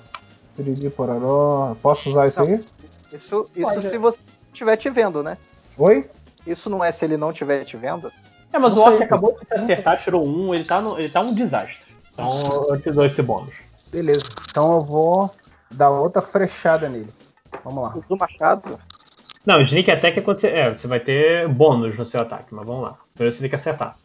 Piriri 0.55 0.89
pororó. 0.89 1.75
Posso 1.81 2.09
usar 2.09 2.27
isso 2.27 2.41
aí? 2.41 2.63
Isso, 3.13 3.49
isso 3.55 3.61
Pode. 3.61 3.89
se 3.89 3.97
você 3.97 4.19
estiver 4.51 4.75
te 4.77 4.89
vendo, 4.89 5.23
né? 5.23 5.37
Oi? 5.77 6.09
Isso 6.45 6.69
não 6.69 6.83
é 6.83 6.91
se 6.91 7.05
ele 7.05 7.17
não 7.17 7.31
estiver 7.31 7.63
te 7.63 7.77
vendo? 7.77 8.11
É, 8.51 8.59
mas 8.59 8.75
Não 8.75 8.81
o 8.81 8.85
Orc 8.85 8.97
sei. 8.97 9.05
acabou 9.05 9.37
de 9.39 9.47
se 9.47 9.53
acertar, 9.53 9.97
tirou 9.99 10.25
um, 10.27 10.53
ele 10.53 10.63
tá, 10.63 10.81
no- 10.81 10.99
ele 10.99 11.09
tá 11.09 11.21
um 11.21 11.33
desastre. 11.33 11.77
Então 12.13 12.65
eu 12.69 12.81
te 12.81 12.91
dou 12.91 13.05
esse 13.05 13.21
bônus. 13.21 13.53
Beleza. 13.91 14.23
Então 14.49 14.73
eu 14.75 14.81
vou 14.83 15.31
dar 15.71 15.89
outra 15.89 16.21
frechada 16.21 16.89
nele. 16.89 17.13
Vamos 17.63 17.83
lá. 17.83 17.95
Do 18.07 18.17
machado? 18.17 18.79
Não, 19.45 19.61
Sneak 19.61 19.89
Attack 19.91 20.19
é 20.19 20.21
quando 20.21 20.39
você. 20.39 20.47
É, 20.47 20.69
você 20.73 20.87
vai 20.87 20.99
ter 20.99 21.47
bônus 21.47 21.97
no 21.97 22.05
seu 22.05 22.21
ataque, 22.21 22.53
mas 22.53 22.65
vamos 22.65 22.83
lá. 22.83 22.97
Primeiro 23.13 23.33
você 23.33 23.41
tem 23.41 23.49
que 23.49 23.55
acertar. 23.55 23.95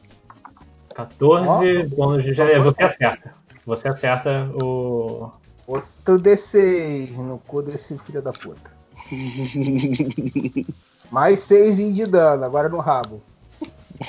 14 0.95 1.83
bônus 1.85 2.25
de. 2.25 2.41
É, 2.41 2.59
você 2.59 2.85
acerta. 2.85 3.33
Você 3.67 3.89
acerta 3.89 4.49
o. 4.63 5.31
Outro 5.67 6.19
D6 6.21 7.17
no 7.17 7.39
cu 7.39 7.63
desse 7.63 7.97
filho 7.99 8.21
da 8.23 8.33
puta. 8.33 8.73
Mais 11.11 11.41
6 11.41 11.77
de 11.95 12.07
dano, 12.07 12.45
agora 12.45 12.69
no 12.69 12.79
rabo. 12.79 13.23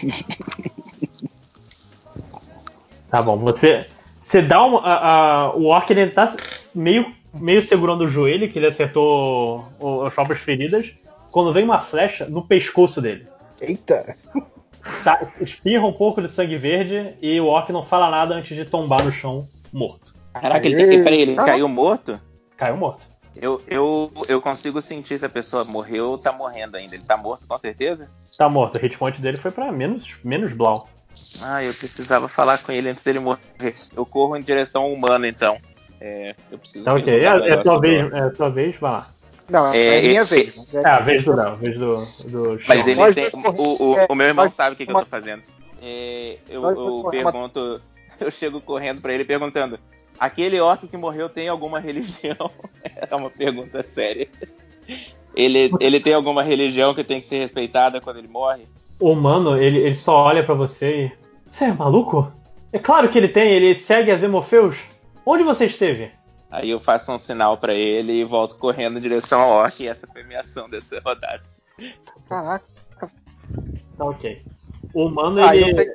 Tá 3.09 3.21
bom, 3.21 3.37
você. 3.37 3.87
Você 4.21 4.41
dá 4.41 4.63
uma. 4.63 4.79
a- 4.81 5.43
a- 5.45 5.55
o 5.55 5.65
Orc 5.65 5.89
ele 5.91 6.09
tá 6.09 6.35
meio, 6.73 7.13
meio 7.33 7.61
segurando 7.61 8.01
o 8.05 8.09
joelho, 8.09 8.51
que 8.51 8.57
ele 8.59 8.67
acertou 8.67 9.65
o- 9.79 10.01
as 10.03 10.13
próprias 10.13 10.39
feridas. 10.39 10.91
Quando 11.31 11.53
vem 11.53 11.63
uma 11.63 11.79
flecha 11.79 12.25
no 12.25 12.41
pescoço 12.41 13.01
dele. 13.01 13.27
Eita! 13.61 14.15
Sa- 15.03 15.27
Espirra 15.39 15.85
um 15.85 15.93
pouco 15.93 16.21
de 16.21 16.27
sangue 16.29 16.57
verde 16.57 17.13
e 17.21 17.39
o 17.39 17.45
Orc 17.47 17.71
não 17.71 17.83
fala 17.83 18.09
nada 18.09 18.35
antes 18.35 18.55
de 18.55 18.65
tombar 18.65 19.03
no 19.03 19.11
chão 19.11 19.47
morto. 19.71 20.13
Caraca, 20.33 20.67
ele, 20.67 20.75
tem, 20.87 21.03
peraí, 21.03 21.21
ele 21.21 21.35
caiu 21.35 21.67
morto? 21.69 22.19
Caiu 22.57 22.77
morto. 22.77 23.01
Eu, 23.35 23.61
eu, 23.67 24.11
eu 24.29 24.41
consigo 24.41 24.81
sentir 24.81 25.19
se 25.19 25.25
a 25.25 25.29
pessoa 25.29 25.63
morreu 25.65 26.11
ou 26.11 26.17
tá 26.17 26.31
morrendo 26.31 26.77
ainda. 26.77 26.95
Ele 26.95 27.03
tá 27.03 27.17
morto, 27.17 27.45
com 27.47 27.57
certeza? 27.57 28.09
Tá 28.37 28.47
morto. 28.47 28.75
O 28.75 28.79
hit 28.79 28.97
point 28.97 29.21
dele 29.21 29.37
foi 29.37 29.51
pra 29.51 29.71
menos, 29.71 30.15
menos 30.23 30.53
blau. 30.53 30.89
Ah, 31.41 31.63
eu 31.63 31.73
precisava 31.73 32.27
falar 32.27 32.59
com 32.59 32.71
ele 32.71 32.89
antes 32.89 33.03
dele 33.03 33.19
morrer. 33.19 33.39
Eu 33.95 34.05
corro 34.05 34.37
em 34.37 34.41
direção 34.41 34.83
ao 34.83 34.93
humano, 34.93 35.25
então. 35.25 35.57
É, 35.99 36.35
eu 36.51 36.57
preciso. 36.57 36.85
Tá 36.85 36.93
ok. 36.93 37.13
É, 37.13 37.23
é 37.23 37.27
a 37.27 37.39
tua 37.61 37.79
negócio 37.79 37.79
vez, 37.81 38.13
é 38.13 38.19
a 38.19 38.29
tua 38.29 38.49
vez, 38.49 38.75
vai 38.77 38.91
lá. 38.91 39.07
Não, 39.49 39.73
É, 39.73 39.97
é, 39.97 40.01
minha 40.01 40.23
vez. 40.23 40.55
mas 40.55 40.75
É 40.75 40.87
a 40.87 40.99
vez 40.99 41.23
do 41.23 41.35
Léo, 41.35 41.47
a 41.49 41.55
vez 41.55 41.77
do, 41.77 41.95
do 42.25 42.57
Mas 42.67 42.83
Sean. 42.85 42.91
ele 43.05 43.13
tem. 43.13 43.29
O, 43.33 43.91
o, 43.91 43.97
é, 43.99 44.07
o 44.09 44.15
meu 44.15 44.27
irmão 44.27 44.45
nós- 44.45 44.55
sabe 44.55 44.73
o 44.73 44.77
que, 44.77 44.85
que 44.85 44.91
eu 44.91 44.99
tô 44.99 45.05
fazendo. 45.05 45.43
É, 45.81 46.37
eu 46.49 46.63
eu 46.69 47.07
pergunto. 47.09 47.81
Eu 48.17 48.31
chego 48.31 48.61
correndo 48.61 49.01
pra 49.01 49.13
ele 49.13 49.25
perguntando: 49.25 49.77
aquele 50.19 50.59
orc 50.59 50.87
que 50.87 50.97
morreu 50.97 51.29
tem 51.29 51.47
alguma 51.47 51.79
religião? 51.79 52.51
É 52.95 53.13
uma 53.15 53.29
pergunta 53.29 53.83
séria. 53.83 54.27
Ele, 55.35 55.69
ele 55.81 55.99
tem 55.99 56.13
alguma 56.13 56.41
religião 56.41 56.93
que 56.93 57.03
tem 57.03 57.19
que 57.19 57.25
ser 57.25 57.39
respeitada 57.39 57.99
quando 57.99 58.17
ele 58.17 58.27
morre? 58.27 58.67
O 58.99 59.11
humano, 59.11 59.57
ele, 59.57 59.79
ele 59.79 59.93
só 59.93 60.15
olha 60.15 60.43
pra 60.43 60.55
você 60.55 61.05
e. 61.07 61.11
Você 61.51 61.65
é 61.65 61.73
maluco? 61.73 62.31
É 62.71 62.79
claro 62.79 63.09
que 63.09 63.17
ele 63.17 63.27
tem, 63.27 63.51
ele 63.51 63.75
segue 63.75 64.11
as 64.11 64.23
Hemofeus. 64.23 64.77
Onde 65.25 65.43
você 65.43 65.65
esteve? 65.65 66.11
Aí 66.49 66.69
eu 66.69 66.79
faço 66.79 67.11
um 67.11 67.19
sinal 67.19 67.57
pra 67.57 67.73
ele 67.73 68.13
e 68.13 68.23
volto 68.23 68.55
correndo 68.55 68.97
em 68.97 69.01
direção 69.01 69.41
ao 69.41 69.51
orc. 69.51 69.83
E 69.83 69.87
essa 69.87 70.07
foi 70.07 70.21
a 70.21 70.25
minha 70.25 70.39
ação 70.39 70.69
dessa 70.69 71.01
rodada. 71.03 71.43
Caraca. 72.29 72.65
Tá 73.97 74.05
ok. 74.05 74.41
O 74.93 75.07
humano, 75.07 75.43
Ah, 75.43 75.55
ele. 75.55 75.93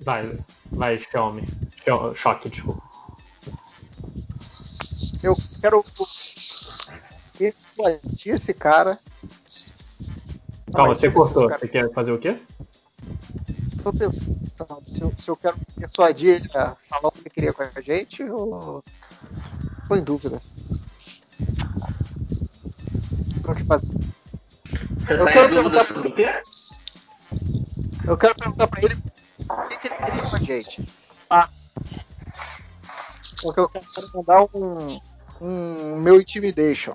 Vai, 0.00 0.30
vai, 0.70 0.98
Xiaomi. 0.98 1.42
Choque, 2.14 2.48
desculpa. 2.48 2.87
Eu 5.22 5.36
quero 5.60 5.84
persuadir 7.36 8.34
esse 8.34 8.54
cara. 8.54 8.98
Calma, 10.74 10.94
você 10.94 11.10
cortou. 11.10 11.48
Você 11.48 11.68
quer 11.68 11.90
fazer 11.92 12.12
o 12.12 12.18
quê? 12.18 12.36
Tô 13.82 13.92
pensando 13.92 14.38
se 14.88 15.02
eu, 15.02 15.14
se 15.16 15.28
eu 15.30 15.36
quero 15.36 15.56
persuadir 15.76 16.30
ele 16.36 16.50
a 16.56 16.76
falar 16.88 17.08
o 17.08 17.12
que 17.12 17.20
ele 17.20 17.30
queria 17.30 17.52
com 17.52 17.62
a 17.62 17.80
gente 17.80 18.22
ou. 18.24 18.82
Tô 19.88 19.96
em 19.96 20.02
dúvida. 20.02 20.42
O 23.46 23.54
que 23.54 23.64
fazer? 23.64 23.88
Você 23.88 25.12
Eu 25.14 25.24
tá 25.24 25.32
quero 25.32 25.48
perguntar- 25.48 26.12
quê? 26.14 26.42
Eu 28.06 28.16
quero 28.16 28.34
perguntar 28.34 28.66
pra 28.68 28.82
ele 28.82 28.94
o 29.48 29.68
que, 29.68 29.76
que 29.78 29.86
ele 29.88 29.94
queria 29.96 30.22
com 30.22 30.36
a 30.36 30.38
gente. 30.40 30.88
Ah. 31.30 31.48
Porque 33.42 33.60
eu 33.60 33.68
quero 33.68 33.86
mandar 34.14 34.42
um, 34.54 34.98
um 35.40 35.96
meu 35.96 36.20
intimidation. 36.20 36.94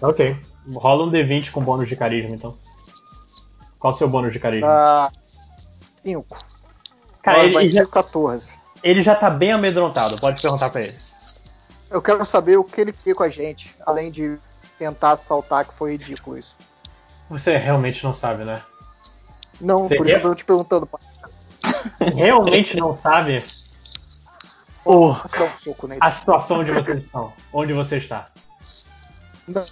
Ok. 0.00 0.36
Rola 0.74 1.04
um 1.04 1.10
D20 1.10 1.50
com 1.50 1.62
bônus 1.62 1.88
de 1.88 1.96
carisma, 1.96 2.34
então. 2.34 2.56
Qual 3.78 3.92
o 3.92 3.96
seu 3.96 4.08
bônus 4.08 4.32
de 4.32 4.38
carisma? 4.38 4.68
Dá 4.68 5.10
5. 6.04 6.38
Cara, 7.22 7.44
ele, 7.44 7.56
ele 7.56 7.68
já, 7.68 7.80
ser 7.80 7.88
14. 7.88 8.52
ele 8.82 9.02
já 9.02 9.14
tá 9.14 9.30
bem 9.30 9.52
amedrontado, 9.52 10.18
pode 10.18 10.40
perguntar 10.40 10.70
pra 10.70 10.82
ele. 10.82 10.96
Eu 11.90 12.00
quero 12.00 12.24
saber 12.24 12.56
o 12.56 12.64
que 12.64 12.80
ele 12.80 12.92
queria 12.92 13.14
com 13.14 13.22
a 13.22 13.28
gente, 13.28 13.74
além 13.84 14.10
de 14.10 14.38
tentar 14.78 15.12
assaltar, 15.12 15.66
que 15.66 15.74
foi 15.74 15.92
ridículo 15.92 16.38
isso. 16.38 16.56
Você 17.28 17.56
realmente 17.56 18.02
não 18.04 18.12
sabe, 18.12 18.44
né? 18.44 18.62
Não, 19.60 19.86
Você 19.86 19.96
por 19.96 20.06
isso 20.06 20.16
eu 20.16 20.22
tô 20.22 20.34
te 20.34 20.44
perguntando. 20.44 20.88
Realmente 22.16 22.76
não 22.76 22.96
sabe 22.96 23.44
o, 24.84 25.10
um 25.12 25.58
soco 25.62 25.86
nele. 25.86 26.00
a 26.02 26.10
situação 26.10 26.60
onde 26.60 26.72
vocês 26.72 26.98
estão. 26.98 27.32
Onde 27.52 27.72
você 27.72 27.96
está. 27.98 28.28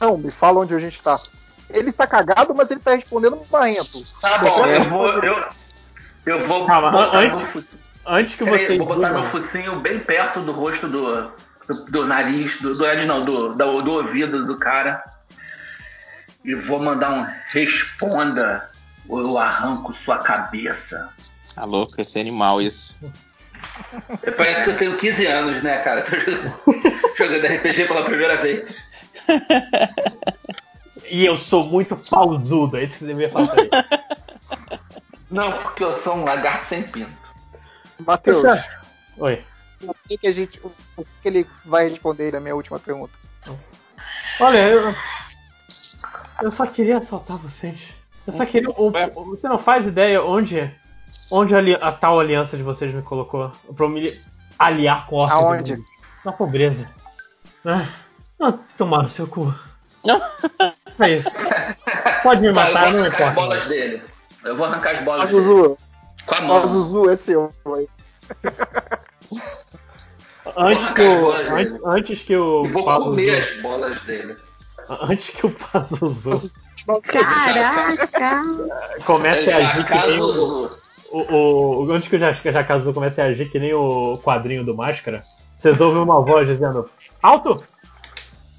Não, 0.00 0.18
me 0.18 0.30
fala 0.30 0.60
onde 0.60 0.74
a 0.74 0.78
gente 0.78 1.00
tá. 1.02 1.18
Ele 1.70 1.92
tá 1.92 2.06
cagado, 2.06 2.54
mas 2.54 2.70
ele 2.70 2.80
tá 2.80 2.94
respondendo 2.94 3.40
marrento. 3.50 4.02
Tá 4.20 4.38
bom, 4.38 4.66
eu 4.66 4.84
vou. 4.84 5.08
Eu, 5.22 5.44
eu 6.26 6.46
vou 6.46 6.66
Calma, 6.66 6.90
botar 6.90 7.18
antes- 7.18 7.78
Antes 8.06 8.34
que 8.36 8.44
vocês 8.44 8.78
vou 8.78 8.86
botar 8.86 9.10
meu 9.10 9.30
focinho 9.30 9.80
bem 9.80 9.98
perto 9.98 10.40
do 10.40 10.52
rosto 10.52 10.88
do, 10.88 11.24
do, 11.66 11.84
do 11.90 12.06
nariz, 12.06 12.58
do, 12.60 12.74
do 12.74 12.82
nariz 12.82 13.06
não, 13.06 13.22
do, 13.22 13.54
do, 13.54 13.82
do 13.82 13.92
ouvido 13.92 14.46
do 14.46 14.56
cara. 14.56 15.04
E 16.42 16.54
vou 16.54 16.78
mandar 16.78 17.10
um 17.12 17.26
responda 17.50 18.70
ou 19.06 19.20
eu 19.20 19.38
arranco 19.38 19.92
sua 19.92 20.18
cabeça. 20.18 21.10
Tá 21.54 21.64
louco, 21.64 22.00
esse 22.00 22.18
animal 22.18 22.62
isso. 22.62 22.96
Parece 24.36 24.64
que 24.64 24.70
eu 24.70 24.78
tenho 24.78 24.98
15 24.98 25.26
anos, 25.26 25.62
né, 25.62 25.78
cara? 25.78 26.02
Tô 26.02 26.16
jogando- 26.16 27.46
RPG 27.56 27.86
pela 27.86 28.04
primeira 28.04 28.36
vez. 28.36 28.64
E 31.10 31.24
eu 31.24 31.36
sou 31.36 31.64
muito 31.64 31.96
pausudo, 31.96 32.76
é 32.76 32.84
isso 32.84 32.94
que 32.94 32.98
você 33.00 33.06
devia 33.06 33.28
ele. 33.56 33.70
Não, 35.30 35.52
porque 35.52 35.84
eu 35.84 35.98
sou 36.02 36.14
um 36.14 36.24
lagarto 36.24 36.68
sem 36.68 36.82
pinto. 36.82 37.12
Matheus, 38.06 38.42
Oi. 39.18 39.44
o 39.82 39.94
que, 40.08 40.16
que 40.18 40.26
a 40.26 40.32
gente. 40.32 40.58
O 40.64 40.70
que, 41.04 41.10
que 41.22 41.28
ele 41.28 41.46
vai 41.64 41.88
responder 41.88 42.32
na 42.32 42.40
minha 42.40 42.54
última 42.54 42.78
pergunta? 42.78 43.12
Olha, 44.40 44.58
eu. 44.68 44.94
Eu 46.40 46.52
só 46.52 46.66
queria 46.66 46.98
assaltar 46.98 47.36
vocês. 47.38 47.78
Eu 48.26 48.32
só 48.32 48.46
queria. 48.46 48.70
o- 48.70 48.86
o- 48.88 49.24
você 49.36 49.48
não 49.48 49.58
faz 49.58 49.86
ideia 49.86 50.22
onde. 50.22 50.70
Onde 51.30 51.54
a, 51.54 51.76
a 51.88 51.92
tal 51.92 52.18
aliança 52.20 52.56
de 52.56 52.62
vocês 52.62 52.94
me 52.94 53.02
colocou? 53.02 53.50
Pra 53.76 53.84
eu 53.86 53.90
me 53.90 54.12
aliar 54.58 55.06
com 55.06 55.16
orcs. 55.16 55.36
Aonde? 55.38 55.76
do. 55.76 55.84
Na 56.24 56.32
pobreza. 56.32 56.88
Ah, 57.64 57.86
ah, 58.40 58.54
tomar 58.76 59.02
no 59.02 59.08
seu 59.08 59.26
cu. 59.26 59.54
É 61.00 61.10
isso. 61.14 61.30
Pode 62.24 62.40
me 62.40 62.48
Tá, 62.52 62.68
eu 62.68 62.72
matar, 62.74 62.84
vou 62.86 62.92
não 62.94 63.00
arrancar 63.02 63.24
as 63.26 63.30
importa. 63.30 63.34
bolas 63.34 63.66
dele. 63.66 64.02
Eu 64.44 64.56
vou 64.56 64.66
arrancar 64.66 64.90
as 64.94 64.98
A 64.98 65.02
bolas 65.02 65.28
dele. 65.28 65.42
Zuzu, 65.42 65.78
Com 66.26 66.34
a 66.34 66.38
a 66.38 66.40
mão. 66.42 66.68
Zuzu 66.68 67.10
é 67.10 67.16
seu. 67.16 67.52
Antes 70.56 70.88
que 70.90 71.02
o. 71.02 71.30
Antes, 71.32 71.74
antes 71.84 72.22
que 72.22 72.36
o. 72.36 72.64
E 72.66 72.68
vou 72.72 72.84
Pazuzu- 72.84 73.10
comer 73.10 73.40
as 73.42 73.62
bolas 73.62 74.00
dele. 74.02 74.36
Antes 74.88 75.30
que 75.30 75.46
o 75.46 75.50
Pazuzu 75.50 76.50
Caraca! 77.02 78.42
comece 79.04 79.50
a 79.52 79.56
agir 79.58 79.86
que 79.86 80.08
nem 80.08 80.20
o. 80.20 80.70
O, 81.10 81.84
o, 81.86 81.92
antes 81.92 82.08
que 82.08 82.16
o 82.16 82.18
Ja- 82.18 82.32
Jakazu 82.32 82.92
comece 82.92 83.20
a 83.20 83.24
agir 83.24 83.50
que 83.50 83.58
nem 83.58 83.72
o 83.72 84.18
quadrinho 84.18 84.64
do 84.64 84.74
Máscara, 84.74 85.22
vocês 85.56 85.80
ouvem 85.80 86.02
uma 86.02 86.20
voz 86.20 86.46
dizendo: 86.48 86.88
Alto! 87.22 87.62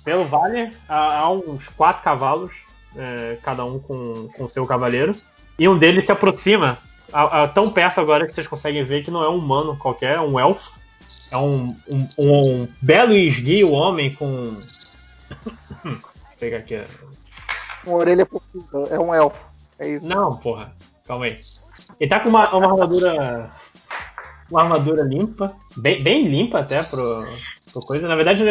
Pelo 0.04 0.24
vale 0.26 0.72
há, 0.88 1.20
há 1.20 1.30
uns 1.30 1.68
quatro 1.68 2.02
cavalos, 2.04 2.52
é, 2.96 3.38
cada 3.44 3.64
um 3.66 3.78
com, 3.80 4.30
com 4.36 4.48
seu 4.48 4.66
cavaleiro, 4.66 5.14
e 5.60 5.68
um 5.68 5.78
deles 5.78 6.06
se 6.06 6.12
aproxima, 6.12 6.80
a- 7.14 7.44
a- 7.44 7.48
tão 7.48 7.70
perto 7.70 8.00
agora 8.02 8.26
que 8.26 8.34
vocês 8.34 8.48
conseguem 8.48 8.84
ver 8.84 9.04
que 9.04 9.12
não 9.12 9.24
é 9.24 9.30
um 9.30 9.36
humano 9.38 9.78
qualquer, 9.78 10.16
é 10.16 10.22
um 10.22 10.40
elfo. 10.40 10.80
É 11.32 11.38
um, 11.38 11.76
um, 11.88 12.08
um 12.18 12.68
belo 12.82 13.14
e 13.14 13.28
esguio 13.28 13.72
homem 13.72 14.16
com. 14.16 14.56
Vou 15.84 15.98
pegar 16.40 16.58
aqui. 16.58 16.82
Uma 17.86 17.98
orelha 17.98 18.26
profunda, 18.26 18.88
é 18.90 19.00
um 19.00 19.14
elfo. 19.14 19.46
É 19.78 19.90
isso. 19.90 20.08
Não, 20.08 20.36
porra. 20.38 20.74
Calma 21.06 21.26
aí. 21.26 21.40
Ele 22.00 22.10
tá 22.10 22.20
com 22.20 22.30
uma, 22.30 22.50
uma 22.56 22.72
armadura. 22.72 23.50
uma 24.50 24.62
armadura 24.62 25.04
limpa, 25.04 25.54
bem, 25.76 26.02
bem 26.02 26.28
limpa 26.28 26.60
até 26.60 26.82
pro, 26.84 27.28
pro 27.72 27.82
coisa. 27.82 28.08
Na 28.08 28.16
verdade, 28.16 28.44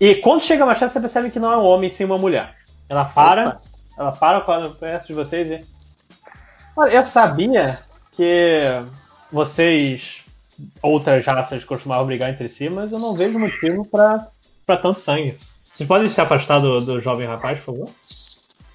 e 0.00 0.14
quando 0.16 0.42
chega 0.42 0.62
a 0.62 0.66
Machado, 0.66 0.90
você 0.90 1.00
percebe 1.00 1.30
que 1.30 1.40
não 1.40 1.52
é 1.52 1.56
um 1.56 1.64
homem 1.64 1.90
sim 1.90 2.04
uma 2.04 2.18
mulher. 2.18 2.54
Ela 2.88 3.04
para, 3.04 3.48
Opa. 3.48 3.62
ela 3.98 4.12
para 4.40 4.68
perto 4.70 5.06
de 5.08 5.14
vocês 5.14 5.50
e. 5.50 5.66
Olha, 6.76 6.92
eu 6.92 7.04
sabia 7.04 7.78
que 8.12 8.60
vocês, 9.32 10.24
outras 10.80 11.26
raças, 11.26 11.64
costumavam 11.64 12.06
brigar 12.06 12.30
entre 12.30 12.48
si, 12.48 12.68
mas 12.70 12.92
eu 12.92 12.98
não 12.98 13.14
vejo 13.14 13.38
motivo 13.38 13.84
para 13.84 14.30
tanto 14.76 15.00
sangue. 15.00 15.36
Vocês 15.64 15.88
podem 15.88 16.08
se 16.08 16.20
afastar 16.20 16.60
do, 16.60 16.80
do 16.80 17.00
jovem 17.00 17.26
rapaz, 17.26 17.58
por 17.60 17.74
favor? 17.74 17.90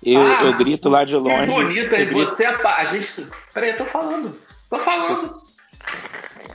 Eu, 0.05 0.21
ah, 0.21 0.43
eu 0.43 0.53
grito 0.53 0.89
lá 0.89 1.05
de 1.05 1.15
longe. 1.15 1.47
Que 1.47 1.51
bonito, 1.51 1.95
aí 1.95 2.05
você 2.05 2.45
a 2.45 2.85
gente. 2.85 3.27
Peraí, 3.53 3.71
eu 3.71 3.77
tô 3.77 3.85
falando. 3.85 4.37
Tô 4.69 4.77
falando. 4.79 5.37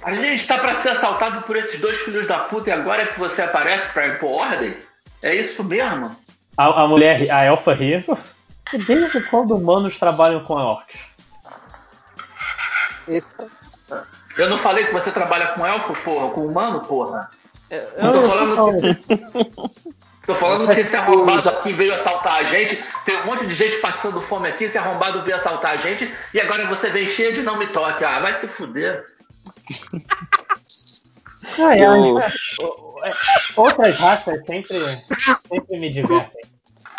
A 0.02 0.14
gente 0.14 0.46
tá 0.46 0.58
pra 0.58 0.82
ser 0.82 0.90
assaltado 0.90 1.42
por 1.42 1.56
esses 1.56 1.80
dois 1.80 1.96
filhos 1.98 2.26
da 2.26 2.40
puta 2.40 2.68
e 2.68 2.72
agora 2.72 3.02
é 3.02 3.06
que 3.06 3.18
você 3.18 3.42
aparece 3.42 3.92
pra 3.92 4.08
impor 4.08 4.40
ordem? 4.40 4.76
É 5.22 5.34
isso 5.34 5.64
mesmo? 5.64 6.14
A, 6.56 6.82
a 6.82 6.86
mulher, 6.86 7.30
a 7.30 7.44
elfa 7.44 7.72
ri. 7.74 8.04
Desde 8.86 9.20
quando 9.28 9.56
humanos 9.56 9.98
trabalham 9.98 10.44
com 10.44 10.54
orcs? 10.54 11.00
Esse... 13.08 13.32
Eu 14.36 14.50
não 14.50 14.58
falei 14.58 14.84
que 14.84 14.92
você 14.92 15.10
trabalha 15.10 15.48
com 15.48 15.66
elfo, 15.66 15.94
porra, 16.04 16.30
com 16.30 16.46
humano, 16.46 16.80
porra. 16.80 17.30
Eu, 17.70 17.80
eu 17.80 18.12
tô 18.12 18.24
falando. 18.24 18.94
Que... 18.94 19.98
Tô 20.28 20.34
falando 20.34 20.70
que 20.74 20.80
esse 20.80 20.94
arrombado 20.94 21.48
aqui 21.48 21.72
veio 21.72 21.94
assaltar 21.94 22.34
a 22.34 22.44
gente. 22.44 22.84
Tem 23.06 23.16
um 23.16 23.24
monte 23.24 23.46
de 23.46 23.54
gente 23.54 23.78
passando 23.78 24.20
fome 24.20 24.46
aqui. 24.46 24.64
Esse 24.64 24.76
arrombado 24.76 25.22
veio 25.22 25.36
assaltar 25.36 25.70
a 25.70 25.76
gente. 25.78 26.12
E 26.34 26.40
agora 26.40 26.66
você 26.66 26.90
vem 26.90 27.08
cheio 27.08 27.32
de 27.32 27.40
não 27.40 27.56
me 27.56 27.66
toque. 27.68 28.04
Ah, 28.04 28.20
vai 28.20 28.34
se 28.34 28.46
fuder. 28.46 29.06
Ai, 31.60 31.80
ai, 31.82 32.00
outras 33.56 33.96
raças 33.98 34.44
sempre, 34.44 34.78
sempre 35.48 35.78
me 35.78 35.90
divertem. 35.90 36.42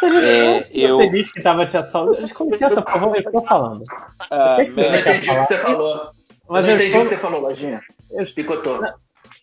É, 0.02 0.68
eu 0.72 0.98
feliz 0.98 1.32
que 1.32 1.42
tava 1.42 1.66
te 1.66 1.78
assaltando. 1.78 2.34
Com 2.34 2.50
licença, 2.50 2.82
por 2.82 2.92
favor, 2.94 3.16
eu 3.16 3.32
tô 3.32 3.42
falando. 3.44 3.84
Ah, 4.32 4.58
eu 4.60 4.74
não 4.74 4.96
entendi 4.96 5.30
o 5.30 5.46
que 5.46 5.54
você 5.54 5.58
falou. 5.60 6.10
Mas 6.50 6.68
eu, 6.68 6.72
eu 6.72 6.78
entendi 6.78 6.98
o 6.98 7.04
que 7.04 7.10
você 7.10 7.18
falou, 7.18 7.42
Lojinha. 7.42 7.80
Eu, 8.12 8.26
Picotou. 8.26 8.82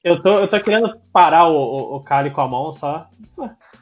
Eu 0.03 0.21
tô, 0.21 0.41
eu 0.41 0.49
tô 0.49 0.61
querendo 0.61 0.93
parar 1.13 1.47
o, 1.47 1.57
o, 1.57 1.97
o 1.97 2.01
Kali 2.01 2.31
com 2.31 2.41
a 2.41 2.49
mão 2.49 2.73
só. 2.73 3.09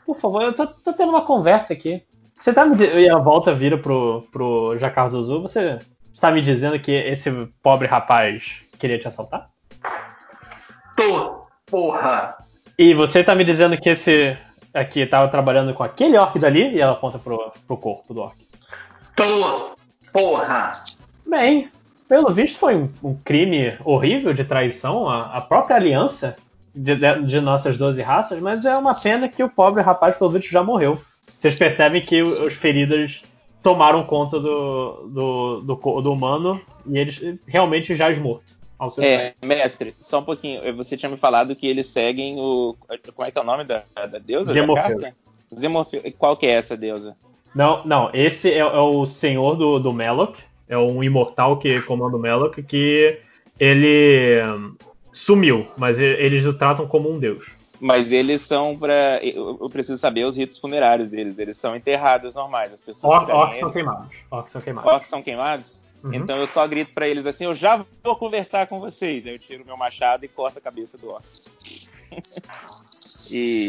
Por 0.06 0.18
favor, 0.18 0.42
eu 0.42 0.54
tô, 0.54 0.66
tô 0.66 0.92
tendo 0.92 1.10
uma 1.10 1.24
conversa 1.24 1.72
aqui. 1.72 2.02
Você 2.38 2.52
tá 2.52 2.64
me. 2.64 2.84
E 2.84 3.08
a 3.08 3.18
volta 3.18 3.54
vira 3.54 3.78
pro, 3.78 4.26
pro 4.30 4.76
Jacar 4.78 5.08
Zuzu. 5.08 5.42
Você 5.42 5.78
está 6.12 6.30
me 6.30 6.42
dizendo 6.42 6.78
que 6.78 6.92
esse 6.92 7.30
pobre 7.62 7.88
rapaz 7.88 8.62
queria 8.78 8.98
te 8.98 9.08
assaltar? 9.08 9.48
Tô, 10.96 11.46
porra! 11.66 12.36
E 12.78 12.92
você 12.92 13.24
tá 13.24 13.34
me 13.34 13.44
dizendo 13.44 13.78
que 13.78 13.90
esse 13.90 14.36
aqui 14.72 15.06
tava 15.06 15.28
trabalhando 15.28 15.72
com 15.72 15.82
aquele 15.82 16.18
orc 16.18 16.38
dali 16.38 16.74
e 16.74 16.80
ela 16.80 16.92
aponta 16.92 17.18
pro, 17.18 17.52
pro 17.66 17.76
corpo 17.76 18.12
do 18.12 18.20
orc. 18.20 18.36
Tô, 19.16 19.74
porra! 20.12 20.72
Bem, 21.26 21.70
pelo 22.08 22.30
visto 22.30 22.58
foi 22.58 22.76
um, 22.76 22.90
um 23.02 23.16
crime 23.16 23.76
horrível 23.84 24.34
de 24.34 24.44
traição 24.44 25.08
à, 25.08 25.36
à 25.36 25.40
própria 25.40 25.76
aliança 25.76 26.36
de, 26.74 26.96
de, 27.26 27.40
nossas 27.40 27.78
12 27.78 28.02
raças, 28.02 28.40
mas 28.40 28.64
é 28.64 28.76
uma 28.76 28.94
pena 28.94 29.28
que 29.28 29.42
o 29.42 29.48
pobre 29.48 29.82
rapaz, 29.82 30.18
pelo 30.18 30.30
visto, 30.30 30.50
já 30.50 30.62
morreu. 30.62 31.00
Vocês 31.26 31.54
percebem 31.54 32.02
que 32.02 32.22
os 32.22 32.54
feridas 32.54 33.22
tomaram 33.62 34.04
conta 34.04 34.38
do, 34.38 35.08
do, 35.08 35.60
do, 35.60 36.00
do 36.02 36.12
humano 36.12 36.60
e 36.86 36.98
eles 36.98 37.42
realmente 37.46 37.94
já 37.94 38.10
morto. 38.16 38.54
É, 38.98 39.34
mestre, 39.40 39.94
só 40.00 40.18
um 40.18 40.24
pouquinho. 40.24 40.60
Você 40.76 40.96
tinha 40.96 41.08
me 41.08 41.16
falado 41.16 41.56
que 41.56 41.66
eles 41.66 41.86
seguem 41.86 42.38
o. 42.38 42.76
Como 43.14 43.26
é 43.26 43.30
que 43.30 43.38
é 43.38 43.40
o 43.40 43.44
nome 43.44 43.64
da, 43.64 43.84
da 43.94 44.18
deusa? 44.18 44.52
Zemorfeu. 44.52 45.00
Zemorfeu. 45.56 46.02
Qual 46.18 46.36
que 46.36 46.46
é 46.46 46.50
essa 46.50 46.76
deusa? 46.76 47.16
Não, 47.54 47.82
não. 47.84 48.10
Esse 48.12 48.50
é, 48.52 48.58
é 48.58 48.64
o 48.64 49.06
senhor 49.06 49.56
do, 49.56 49.78
do 49.78 49.92
Melok. 49.92 50.38
É 50.68 50.76
um 50.76 51.02
imortal 51.02 51.56
que 51.58 51.80
comanda 51.82 52.16
o 52.16 52.20
Melok, 52.20 52.62
que 52.62 53.18
ele 53.60 54.40
sumiu, 55.14 55.66
mas 55.76 55.98
eles 55.98 56.44
o 56.44 56.52
tratam 56.52 56.86
como 56.86 57.10
um 57.10 57.18
deus. 57.18 57.52
Mas 57.80 58.12
eles 58.12 58.40
são 58.40 58.76
para. 58.76 59.20
Eu 59.22 59.68
preciso 59.70 59.98
saber 59.98 60.24
os 60.24 60.36
ritos 60.36 60.58
funerários 60.58 61.10
deles. 61.10 61.38
Eles 61.38 61.56
são 61.56 61.74
enterrados 61.74 62.34
normais. 62.34 62.72
As 62.72 62.80
pessoas. 62.80 63.28
Or, 63.28 63.34
orcs 63.34 63.58
são 63.58 63.70
queimados. 63.70 64.16
Orcs 64.30 64.52
são 64.52 64.60
queimados. 64.60 64.92
Orcs 64.92 65.08
são 65.08 65.22
queimados? 65.22 65.82
Uhum. 66.02 66.14
Então 66.14 66.36
eu 66.36 66.46
só 66.46 66.66
grito 66.66 66.92
para 66.92 67.08
eles 67.08 67.26
assim: 67.26 67.44
eu 67.44 67.54
já 67.54 67.84
vou 68.02 68.16
conversar 68.16 68.66
com 68.66 68.80
vocês. 68.80 69.26
Aí 69.26 69.34
eu 69.34 69.38
tiro 69.38 69.64
meu 69.64 69.76
machado 69.76 70.24
e 70.24 70.28
corto 70.28 70.58
a 70.58 70.62
cabeça 70.62 70.96
do 70.96 71.10
orc. 71.10 71.26
e. 73.30 73.68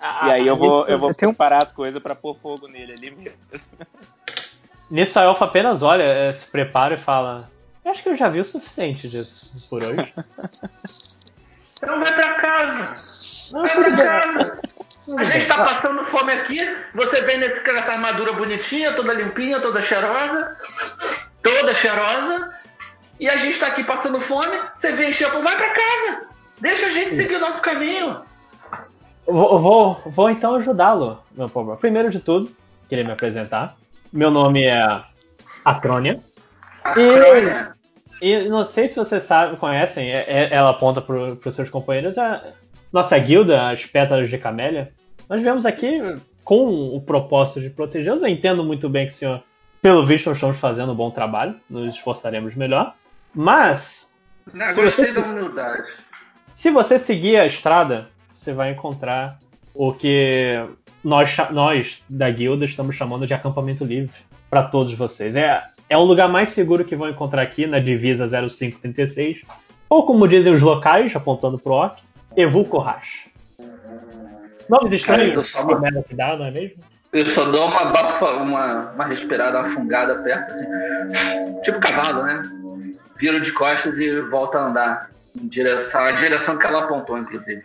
Ah, 0.00 0.28
e 0.28 0.32
aí 0.32 0.46
eu 0.46 0.56
vou, 0.56 0.86
eu 0.86 0.98
vou 0.98 1.14
preparar 1.14 1.62
as 1.62 1.72
coisas 1.72 2.02
para 2.02 2.14
pôr 2.14 2.36
fogo 2.36 2.66
nele 2.68 2.92
ali 2.92 3.10
mesmo. 3.10 3.38
Nisso 4.90 5.18
a 5.18 5.22
elfa 5.22 5.46
apenas 5.46 5.82
olha, 5.82 6.02
eh, 6.02 6.32
se 6.32 6.46
prepara 6.46 6.94
e 6.94 6.98
fala: 6.98 7.50
eu 7.84 7.90
acho 7.90 8.02
que 8.02 8.08
eu 8.08 8.16
já 8.16 8.28
vi 8.28 8.40
o 8.40 8.44
suficiente 8.44 9.08
disso 9.08 9.68
por 9.68 9.82
hoje. 9.82 10.12
Então 11.84 12.00
vai 12.00 12.14
pra 12.14 12.34
casa. 12.34 12.94
Não, 13.52 13.66
vai 13.66 13.74
pra 13.74 13.96
casa. 13.96 14.60
A 15.18 15.24
gente 15.24 15.46
tá 15.46 15.64
passando 15.64 16.02
fome 16.04 16.32
aqui, 16.32 16.58
você 16.94 17.20
vem 17.22 17.36
nessa 17.36 17.92
armadura 17.92 18.32
bonitinha, 18.32 18.94
toda 18.94 19.12
limpinha, 19.12 19.60
toda 19.60 19.82
cheirosa, 19.82 20.56
toda 21.42 21.74
cheirosa, 21.74 22.54
e 23.20 23.28
a 23.28 23.36
gente 23.36 23.58
tá 23.58 23.66
aqui 23.66 23.84
passando 23.84 24.18
fome, 24.22 24.58
você 24.78 24.92
vem 24.92 25.10
encher 25.10 25.30
vai 25.30 25.56
pra 25.56 25.74
casa, 25.74 26.26
deixa 26.58 26.86
a 26.86 26.90
gente 26.90 27.16
seguir 27.16 27.36
o 27.36 27.40
nosso 27.40 27.60
caminho. 27.60 28.22
Vou, 29.26 29.58
vou, 29.58 30.02
vou 30.06 30.30
então 30.30 30.54
ajudá-lo, 30.54 31.22
meu 31.32 31.50
povo. 31.50 31.76
Primeiro 31.76 32.10
de 32.10 32.20
tudo, 32.20 32.50
queria 32.88 33.04
me 33.04 33.12
apresentar. 33.12 33.76
Meu 34.10 34.30
nome 34.30 34.64
é 34.64 35.02
Atrônia. 35.62 36.18
E, 36.96 37.73
e, 38.20 38.48
não 38.48 38.64
sei 38.64 38.88
se 38.88 38.96
vocês 38.96 39.22
sabem, 39.22 39.56
conhecem, 39.56 40.10
é, 40.10 40.24
é, 40.26 40.48
ela 40.52 40.70
aponta 40.70 41.00
para 41.00 41.14
os 41.16 41.54
seus 41.54 41.70
companheiros, 41.70 42.18
a 42.18 42.42
nossa 42.92 43.18
guilda, 43.18 43.70
as 43.70 43.84
Pétalas 43.86 44.30
de 44.30 44.38
Camélia. 44.38 44.92
Nós 45.28 45.42
viemos 45.42 45.66
aqui 45.66 46.00
com 46.44 46.94
o 46.94 47.00
propósito 47.00 47.60
de 47.60 47.70
protegê-los. 47.70 48.22
Eu 48.22 48.28
entendo 48.28 48.62
muito 48.62 48.88
bem 48.88 49.06
que 49.06 49.12
o 49.12 49.16
senhor, 49.16 49.42
pelo 49.80 50.04
visto, 50.04 50.28
nós 50.28 50.36
estamos 50.36 50.58
fazendo 50.58 50.92
um 50.92 50.96
bom 50.96 51.10
trabalho, 51.10 51.56
nos 51.68 51.94
esforçaremos 51.94 52.54
melhor. 52.54 52.94
Mas. 53.34 54.10
Não, 54.52 54.66
se 54.66 54.82
gostei 54.82 55.06
você, 55.06 55.12
da 55.12 55.20
humildade. 55.22 55.88
Se 56.54 56.70
você 56.70 56.98
seguir 56.98 57.36
a 57.38 57.46
estrada, 57.46 58.08
você 58.32 58.52
vai 58.52 58.70
encontrar 58.70 59.38
o 59.74 59.92
que 59.92 60.64
nós, 61.02 61.36
nós 61.50 62.02
da 62.08 62.30
guilda 62.30 62.64
estamos 62.64 62.94
chamando 62.94 63.26
de 63.26 63.34
acampamento 63.34 63.84
livre 63.84 64.14
para 64.48 64.62
todos 64.62 64.92
vocês. 64.94 65.34
É 65.34 65.64
é 65.88 65.96
o 65.96 66.02
lugar 66.02 66.28
mais 66.28 66.50
seguro 66.50 66.84
que 66.84 66.96
vão 66.96 67.08
encontrar 67.08 67.42
aqui 67.42 67.66
na 67.66 67.78
divisa 67.78 68.26
0536, 68.26 69.42
ou 69.88 70.04
como 70.04 70.26
dizem 70.26 70.52
os 70.52 70.62
locais, 70.62 71.14
apontando 71.14 71.58
pro 71.58 71.72
Ock, 71.72 72.02
Evu 72.36 72.64
Korrash. 72.64 73.28
Nomes 74.68 74.92
estranhos 74.92 75.52
Cara, 75.52 76.02
que 76.02 76.14
dá, 76.14 76.36
não 76.36 76.46
é 76.46 76.50
mesmo? 76.50 76.82
Eu 77.12 77.26
só 77.26 77.44
dou 77.44 77.68
uma 77.68 77.84
bafa, 77.86 78.30
uma, 78.32 78.90
uma 78.90 79.04
respirada, 79.04 79.60
uma 79.60 79.72
fungada 79.72 80.16
perto, 80.16 80.52
assim. 80.52 81.60
tipo 81.62 81.78
cavalo, 81.78 82.24
né? 82.24 82.42
Viro 83.18 83.40
de 83.40 83.52
costas 83.52 83.96
e 83.96 84.20
volto 84.22 84.56
a 84.56 84.66
andar 84.66 85.10
em 85.40 85.46
direção, 85.46 86.00
a 86.00 86.12
direção 86.12 86.58
que 86.58 86.66
ela 86.66 86.84
apontou, 86.84 87.16
inclusive. 87.18 87.62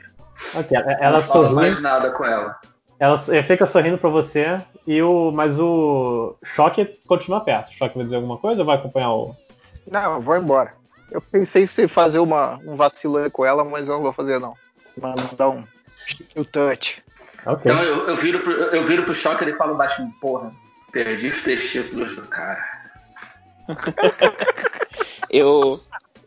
Ok, 0.53 0.77
ela 0.77 1.11
não 1.13 1.21
sorri. 1.21 1.47
Não 1.47 1.55
mais 1.55 1.81
nada 1.81 2.11
com 2.11 2.25
ela. 2.25 2.59
Ela 2.99 3.17
fica 3.17 3.65
sorrindo 3.65 3.97
para 3.97 4.09
você, 4.09 4.61
e 4.85 5.01
o, 5.01 5.31
mas 5.31 5.57
o 5.57 6.35
Choque 6.43 6.85
continua 7.07 7.39
perto. 7.39 7.69
O 7.69 7.73
Choque 7.73 7.95
vai 7.95 8.03
dizer 8.03 8.17
alguma 8.17 8.37
coisa 8.37 8.61
ou 8.61 8.65
vai 8.65 8.75
acompanhar 8.75 9.13
o. 9.13 9.35
Não, 9.89 10.19
vou 10.19 10.35
embora. 10.35 10.73
Eu 11.09 11.21
pensei 11.21 11.63
em 11.63 11.87
fazer 11.87 12.19
uma, 12.19 12.59
um 12.65 12.75
vacilo 12.75 13.31
com 13.31 13.45
ela, 13.45 13.63
mas 13.63 13.87
eu 13.87 13.95
não 13.95 14.01
vou 14.01 14.13
fazer 14.13 14.39
não. 14.39 14.53
Mandar 15.01 15.49
um, 15.49 15.63
um 16.35 16.43
touch. 16.43 17.01
Okay. 17.45 17.71
Então 17.71 17.81
eu, 17.81 18.09
eu, 18.09 18.17
viro 18.17 18.39
pro, 18.39 18.51
eu 18.51 18.85
viro 18.85 19.03
pro 19.03 19.15
Choque 19.15 19.43
e 19.43 19.47
ele 19.47 19.57
fala 19.57 19.73
baixinho, 19.75 20.13
porra, 20.19 20.51
perdi 20.91 21.29
os 21.29 21.41
testículos 21.41 22.15
do 22.17 22.27
cara. 22.27 22.61
eu, 25.31 25.79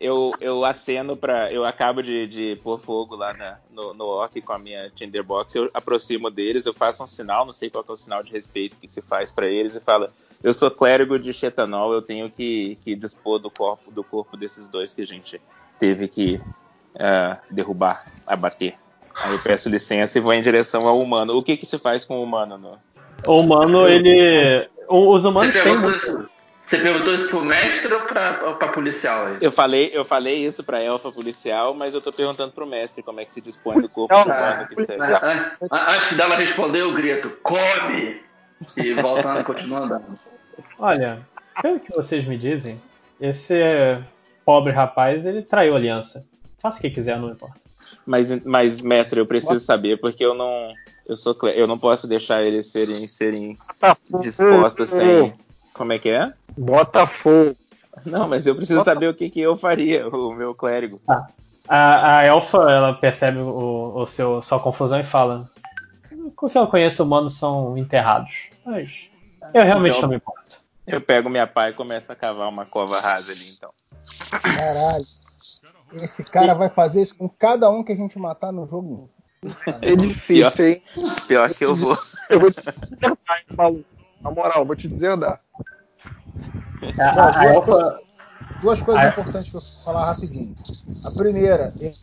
eu, 0.03 0.33
eu 0.41 0.65
aceno 0.65 1.15
para 1.15 1.49
Eu 1.49 1.63
acabo 1.63 2.03
de, 2.03 2.27
de 2.27 2.59
pôr 2.61 2.77
fogo 2.77 3.15
lá 3.15 3.33
na, 3.33 3.57
no, 3.71 3.93
no 3.93 4.05
orc 4.05 4.39
com 4.41 4.51
a 4.51 4.59
minha 4.59 4.89
Tinderbox. 4.89 5.55
Eu 5.55 5.71
aproximo 5.73 6.29
deles, 6.29 6.65
eu 6.65 6.73
faço 6.73 7.01
um 7.01 7.07
sinal, 7.07 7.45
não 7.45 7.53
sei 7.53 7.69
qual 7.69 7.85
é 7.87 7.91
o 7.93 7.97
sinal 7.97 8.21
de 8.21 8.29
respeito 8.29 8.75
que 8.75 8.87
se 8.87 9.01
faz 9.01 9.31
para 9.31 9.47
eles, 9.47 9.73
e 9.73 9.79
falo: 9.79 10.09
Eu 10.43 10.53
sou 10.53 10.69
clérigo 10.69 11.17
de 11.17 11.31
Chetanol, 11.31 11.93
eu 11.93 12.01
tenho 12.01 12.29
que, 12.29 12.77
que 12.83 12.95
dispor 12.95 13.39
do 13.39 13.49
corpo, 13.49 13.89
do 13.89 14.03
corpo 14.03 14.35
desses 14.35 14.67
dois 14.67 14.93
que 14.93 15.01
a 15.01 15.07
gente 15.07 15.39
teve 15.79 16.09
que 16.09 16.35
uh, 16.95 17.37
derrubar, 17.49 18.05
abater. 18.27 18.75
Aí 19.15 19.31
eu 19.31 19.39
peço 19.39 19.69
licença 19.69 20.17
e 20.17 20.21
vou 20.21 20.33
em 20.33 20.43
direção 20.43 20.85
ao 20.85 20.99
humano. 20.99 21.37
O 21.37 21.41
que, 21.41 21.55
que 21.55 21.65
se 21.65 21.77
faz 21.77 22.03
com 22.03 22.17
o 22.17 22.23
humano? 22.23 22.57
No... 22.57 22.77
O 23.25 23.39
humano, 23.39 23.87
ele. 23.87 24.67
Os 24.89 25.23
humanos 25.23 25.53
têm. 25.53 25.79
Você 25.79 26.33
Você 26.73 26.79
perguntou 26.81 27.13
isso 27.13 27.27
pro 27.27 27.45
mestre 27.45 27.93
ou 27.93 28.01
pra, 28.01 28.41
ou 28.47 28.55
pra 28.55 28.69
policial 28.69 29.27
aí? 29.27 29.37
Eu 29.39 29.51
falei, 29.51 29.91
eu 29.93 30.03
falei 30.03 30.43
isso 30.43 30.63
pra 30.63 30.81
elfa 30.81 31.11
policial, 31.11 31.75
mas 31.75 31.93
eu 31.93 32.01
tô 32.01 32.11
perguntando 32.11 32.51
pro 32.51 32.65
mestre 32.65 33.03
como 33.03 33.19
é 33.19 33.25
que 33.25 33.31
se 33.31 33.41
dispõe 33.41 33.79
do 33.79 33.87
corpo 33.87 34.11
Não, 34.11 34.23
humano 34.23 34.67
que 34.67 34.83
seja. 34.83 35.19
An- 35.23 35.51
an- 35.71 35.85
Antes 35.91 36.17
dela 36.17 36.35
responder, 36.35 36.81
eu 36.81 36.91
grito, 36.91 37.29
come! 37.43 38.23
E 38.75 38.91
volta 38.95 39.39
e 39.39 39.43
continua 39.43 39.81
andando. 39.81 40.19
Olha, 40.79 41.19
pelo 41.61 41.79
que 41.79 41.93
vocês 41.93 42.25
me 42.25 42.39
dizem, 42.39 42.81
esse 43.21 43.53
pobre 44.43 44.71
rapaz, 44.71 45.27
ele 45.27 45.43
traiu 45.43 45.75
a 45.75 45.77
aliança. 45.77 46.25
Faça 46.59 46.79
o 46.79 46.81
que 46.81 46.89
quiser, 46.89 47.19
não 47.19 47.29
importa. 47.29 47.55
Mas, 48.03 48.43
mas, 48.43 48.81
mestre, 48.81 49.19
eu 49.19 49.27
preciso 49.27 49.59
saber, 49.59 49.97
porque 49.97 50.25
eu 50.25 50.33
não. 50.33 50.73
Eu 51.05 51.17
sou 51.17 51.37
eu 51.49 51.67
não 51.67 51.77
posso 51.77 52.07
deixar 52.07 52.41
eles 52.41 52.71
serem, 52.71 53.07
serem 53.07 53.57
dispostos 54.21 54.89
sem. 54.89 55.33
Como 55.73 55.93
é 55.93 55.99
que 55.99 56.09
é? 56.09 56.33
Botafogo. 56.57 57.55
Não, 58.05 58.27
mas 58.27 58.45
eu 58.47 58.55
preciso 58.55 58.83
saber 58.83 59.07
o 59.07 59.13
que, 59.13 59.29
que 59.29 59.39
eu 59.39 59.55
faria, 59.57 60.07
o 60.09 60.33
meu 60.33 60.53
clérigo. 60.53 61.01
A, 61.67 62.17
a 62.17 62.23
elfa, 62.23 62.57
ela 62.69 62.93
percebe 62.93 63.39
o, 63.39 63.93
o 63.95 64.07
seu, 64.07 64.41
sua 64.41 64.59
confusão 64.59 64.99
e 64.99 65.03
fala: 65.03 65.49
O 66.41 66.49
que 66.49 66.57
eu 66.57 66.67
conheço 66.67 67.03
humanos 67.03 67.35
são 67.35 67.77
enterrados. 67.77 68.49
Mas 68.65 69.09
eu 69.53 69.63
realmente 69.63 69.91
Então- 69.97 70.01
não 70.03 70.09
me 70.09 70.15
importo. 70.17 70.61
Eu 70.85 70.99
pego 70.99 71.29
minha 71.29 71.47
pá 71.47 71.69
e 71.69 71.73
começo 71.73 72.11
a 72.11 72.15
cavar 72.15 72.49
uma 72.49 72.65
cova 72.65 72.99
rasa 72.99 73.31
ali, 73.31 73.49
então. 73.55 73.69
Caralho. 74.41 75.05
Esse 75.93 76.25
cara 76.25 76.53
vai 76.53 76.67
fazer 76.69 77.01
isso 77.01 77.15
com 77.15 77.29
cada 77.29 77.69
um 77.69 77.81
que 77.81 77.93
a 77.93 77.95
gente 77.95 78.19
matar 78.19 78.51
no 78.51 78.65
jogo. 78.65 79.09
É 79.81 79.95
difícil, 79.95 80.67
hein? 80.67 80.83
Pior 81.25 81.53
que 81.53 81.63
eu 81.63 81.73
vou. 81.73 81.97
Eu 82.29 82.39
vou 82.41 82.51
te 82.51 82.59
maluco. 83.55 83.85
Na 84.23 84.31
moral, 84.31 84.65
vou 84.65 84.75
te 84.75 84.87
deserdar. 84.87 85.39
A, 86.97 87.11
Bom, 87.11 87.21
a- 87.21 87.27
a 87.29 87.43
duas, 87.43 87.65
coisas, 87.65 87.99
duas 88.61 88.81
coisas 88.81 89.03
é? 89.03 89.07
importantes 89.09 89.51
vou 89.51 89.61
falar 89.83 90.05
rapidinho. 90.05 90.55
A 91.03 91.11
primeira, 91.11 91.73
eu 91.79 91.93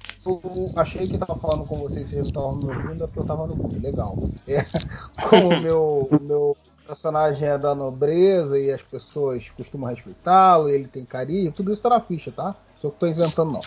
achei 0.76 1.08
que 1.08 1.16
tava 1.16 1.34
falando 1.34 1.64
com 1.64 1.78
vocês, 1.78 2.08
vocês 2.10 2.26
estavam 2.26 2.54
me 2.56 2.66
ouvindo, 2.66 3.02
é 3.02 3.06
porque 3.06 3.20
eu 3.20 3.24
tava 3.24 3.46
no 3.46 3.56
mundo. 3.56 3.80
Legal. 3.80 4.18
É, 4.46 4.62
como 5.30 5.48
o 5.48 5.60
meu, 5.60 6.08
meu 6.20 6.56
personagem 6.86 7.48
é 7.48 7.56
da 7.56 7.74
nobreza 7.74 8.58
e 8.58 8.70
as 8.70 8.82
pessoas 8.82 9.48
costumam 9.50 9.88
respeitá-lo, 9.88 10.68
ele 10.68 10.86
tem 10.86 11.04
carinho, 11.04 11.52
tudo 11.52 11.72
isso 11.72 11.80
tá 11.80 11.88
na 11.88 12.00
ficha, 12.00 12.30
tá? 12.30 12.54
Só 12.76 12.88
que 12.88 12.94
eu 12.94 12.98
tô 12.98 13.06
inventando, 13.06 13.52
não. 13.52 13.60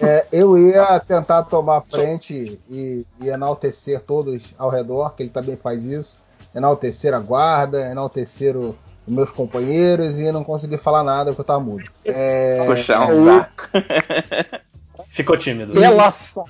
É, 0.00 0.26
eu 0.30 0.56
ia 0.56 1.00
tentar 1.00 1.42
tomar 1.44 1.80
frente 1.82 2.60
e, 2.68 3.04
e 3.20 3.28
enaltecer 3.28 4.00
todos 4.00 4.54
ao 4.58 4.68
redor, 4.70 5.14
que 5.14 5.22
ele 5.24 5.30
também 5.30 5.56
faz 5.56 5.84
isso. 5.84 6.20
Enaltecer 6.54 7.14
a 7.14 7.18
guarda, 7.18 7.80
enaltecer 7.90 8.56
o- 8.56 8.76
os 9.06 9.14
meus 9.14 9.30
companheiros 9.32 10.18
e 10.18 10.30
não 10.32 10.42
consegui 10.44 10.76
falar 10.78 11.02
nada 11.02 11.26
porque 11.30 11.40
eu 11.40 11.44
tava 11.44 11.60
mudo. 11.60 11.84
É, 12.04 12.64
Puxar 12.66 13.06
um 13.10 13.24
saco. 13.26 13.68
ficou 15.10 15.36
tímido. 15.36 15.78
Relação. 15.78 16.44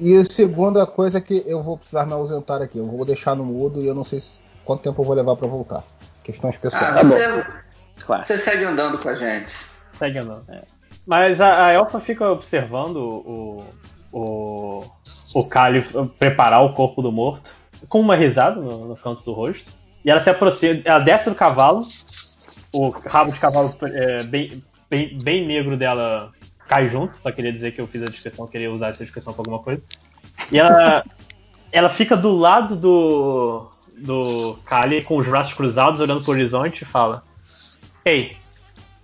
E 0.00 0.16
a 0.18 0.24
segunda 0.24 0.84
coisa 0.86 1.18
é 1.18 1.20
que 1.20 1.44
eu 1.46 1.62
vou 1.62 1.76
precisar 1.76 2.06
me 2.06 2.12
ausentar 2.12 2.60
aqui. 2.62 2.78
Eu 2.78 2.86
vou 2.86 3.04
deixar 3.04 3.36
no 3.36 3.44
mudo 3.44 3.80
e 3.80 3.86
eu 3.86 3.94
não 3.94 4.04
sei 4.04 4.20
se- 4.20 4.38
quanto 4.64 4.82
tempo 4.82 5.00
eu 5.00 5.06
vou 5.06 5.14
levar 5.14 5.36
pra 5.36 5.46
voltar. 5.46 5.82
Questões 6.24 6.56
pessoais. 6.56 6.96
Ah, 6.96 7.02
você, 7.02 7.44
Claro. 8.04 8.24
você 8.26 8.38
segue 8.38 8.64
andando 8.64 8.98
com 8.98 9.08
a 9.08 9.14
gente. 9.14 9.50
Segue 9.98 10.18
andando. 10.18 10.44
é. 10.48 10.62
Mas 11.06 11.40
a, 11.40 11.66
a 11.66 11.72
elfa 11.72 11.98
fica 12.00 12.28
observando 12.30 12.96
o, 12.96 13.64
o, 14.12 14.84
o 15.34 15.44
Kali 15.44 15.82
preparar 16.18 16.64
o 16.64 16.74
corpo 16.74 17.02
do 17.02 17.10
morto, 17.12 17.52
com 17.88 18.00
uma 18.00 18.16
risada 18.16 18.60
no, 18.60 18.88
no 18.88 18.96
canto 18.96 19.24
do 19.24 19.32
rosto. 19.32 19.70
E 20.04 20.10
ela 20.10 20.20
se 20.20 20.30
aproxima, 20.30 20.80
ela 20.84 20.98
desce 20.98 21.30
do 21.30 21.36
cavalo, 21.36 21.86
o 22.72 22.88
rabo 22.90 23.32
de 23.32 23.38
cavalo 23.38 23.74
é, 23.82 24.22
bem, 24.24 24.62
bem, 24.90 25.18
bem 25.22 25.46
negro 25.46 25.76
dela 25.76 26.32
cai 26.66 26.88
junto, 26.88 27.14
só 27.20 27.30
queria 27.30 27.52
dizer 27.52 27.72
que 27.72 27.80
eu 27.80 27.86
fiz 27.86 28.02
a 28.02 28.06
descrição, 28.06 28.46
queria 28.46 28.72
usar 28.72 28.88
essa 28.88 29.04
descrição 29.04 29.32
pra 29.32 29.42
alguma 29.42 29.58
coisa. 29.60 29.82
E 30.50 30.58
ela, 30.58 31.04
ela 31.70 31.88
fica 31.88 32.16
do 32.16 32.32
lado 32.36 32.74
do, 32.74 33.70
do 33.96 34.58
Kali, 34.64 35.02
com 35.02 35.18
os 35.18 35.28
braços 35.28 35.54
cruzados, 35.54 36.00
olhando 36.00 36.22
pro 36.22 36.32
horizonte 36.32 36.82
e 36.82 36.86
fala: 36.86 37.22
Ei, 38.04 38.36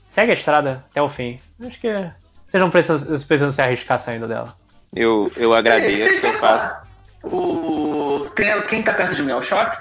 segue 0.09 0.33
a 0.33 0.35
estrada 0.35 0.85
até 0.91 1.01
o 1.01 1.09
fim. 1.09 1.39
Acho 1.61 1.81
que 1.81 2.11
vocês 2.49 2.61
não 2.61 2.71
precisam, 2.71 2.99
precisam 2.99 3.53
se 3.53 3.61
arriscar 3.61 4.01
saindo 4.01 4.27
dela. 4.27 4.55
Eu, 4.95 5.31
eu 5.37 5.53
agradeço, 5.53 6.25
eu 6.25 6.33
faço. 6.39 6.89
O... 7.25 7.88
Quem, 8.37 8.63
quem 8.69 8.83
tá 8.83 8.93
perto 8.95 9.17
de 9.17 9.23
mim 9.23 9.33
é 9.33 9.37
o 9.37 9.43
Choque? 9.43 9.77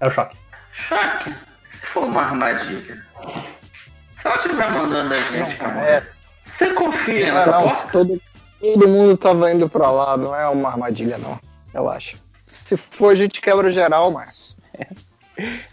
É 0.00 0.06
o 0.06 0.10
choque. 0.10 0.36
Choque? 0.88 1.34
Se 1.74 1.86
for 1.86 2.04
uma 2.04 2.22
armadilha. 2.22 3.04
Se 4.20 4.26
ela 4.26 4.36
estiver 4.36 4.70
mandando 4.70 5.14
a 5.14 5.20
gente 5.20 5.56
pra 5.56 5.68
morrer, 5.68 6.12
você 6.46 6.72
confia 6.74 7.26
Não, 7.28 7.34
nessa 7.34 7.50
não, 7.50 7.62
porta? 7.62 7.92
todo, 7.92 8.22
todo 8.60 8.88
mundo 8.88 9.16
tava 9.16 9.52
indo 9.52 9.68
pra 9.68 9.90
lá, 9.90 10.16
não 10.16 10.34
é 10.34 10.48
uma 10.48 10.70
armadilha, 10.70 11.18
não. 11.18 11.38
Relaxa. 11.72 12.16
Se 12.66 12.76
for, 12.76 13.12
a 13.12 13.14
gente 13.16 13.40
quebra 13.40 13.70
geral, 13.72 14.10
mas. 14.10 14.56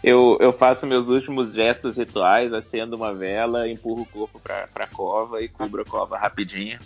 Eu, 0.02 0.38
eu 0.40 0.50
faço 0.50 0.86
meus 0.86 1.08
últimos 1.08 1.52
gestos 1.52 1.98
rituais, 1.98 2.54
acendo 2.54 2.96
uma 2.96 3.12
vela, 3.12 3.68
empurro 3.68 4.00
o 4.00 4.06
corpo 4.06 4.40
pra, 4.40 4.66
pra 4.66 4.86
cova 4.86 5.42
e 5.42 5.48
cubro 5.48 5.82
a 5.82 5.84
cova 5.84 6.16
rapidinho. 6.16 6.78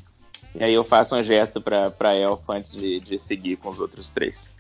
E 0.53 0.65
aí 0.65 0.75
eu 0.75 0.83
faço 0.83 1.15
um 1.15 1.23
gesto 1.23 1.61
pra, 1.61 1.93
pra 1.93 2.13
elfa 2.17 2.55
antes 2.55 2.73
de, 2.73 2.99
de 2.99 3.21
seguir 3.21 3.57
com 3.57 3.69
os 3.69 3.79
outros 3.79 4.11
três. 4.11 4.53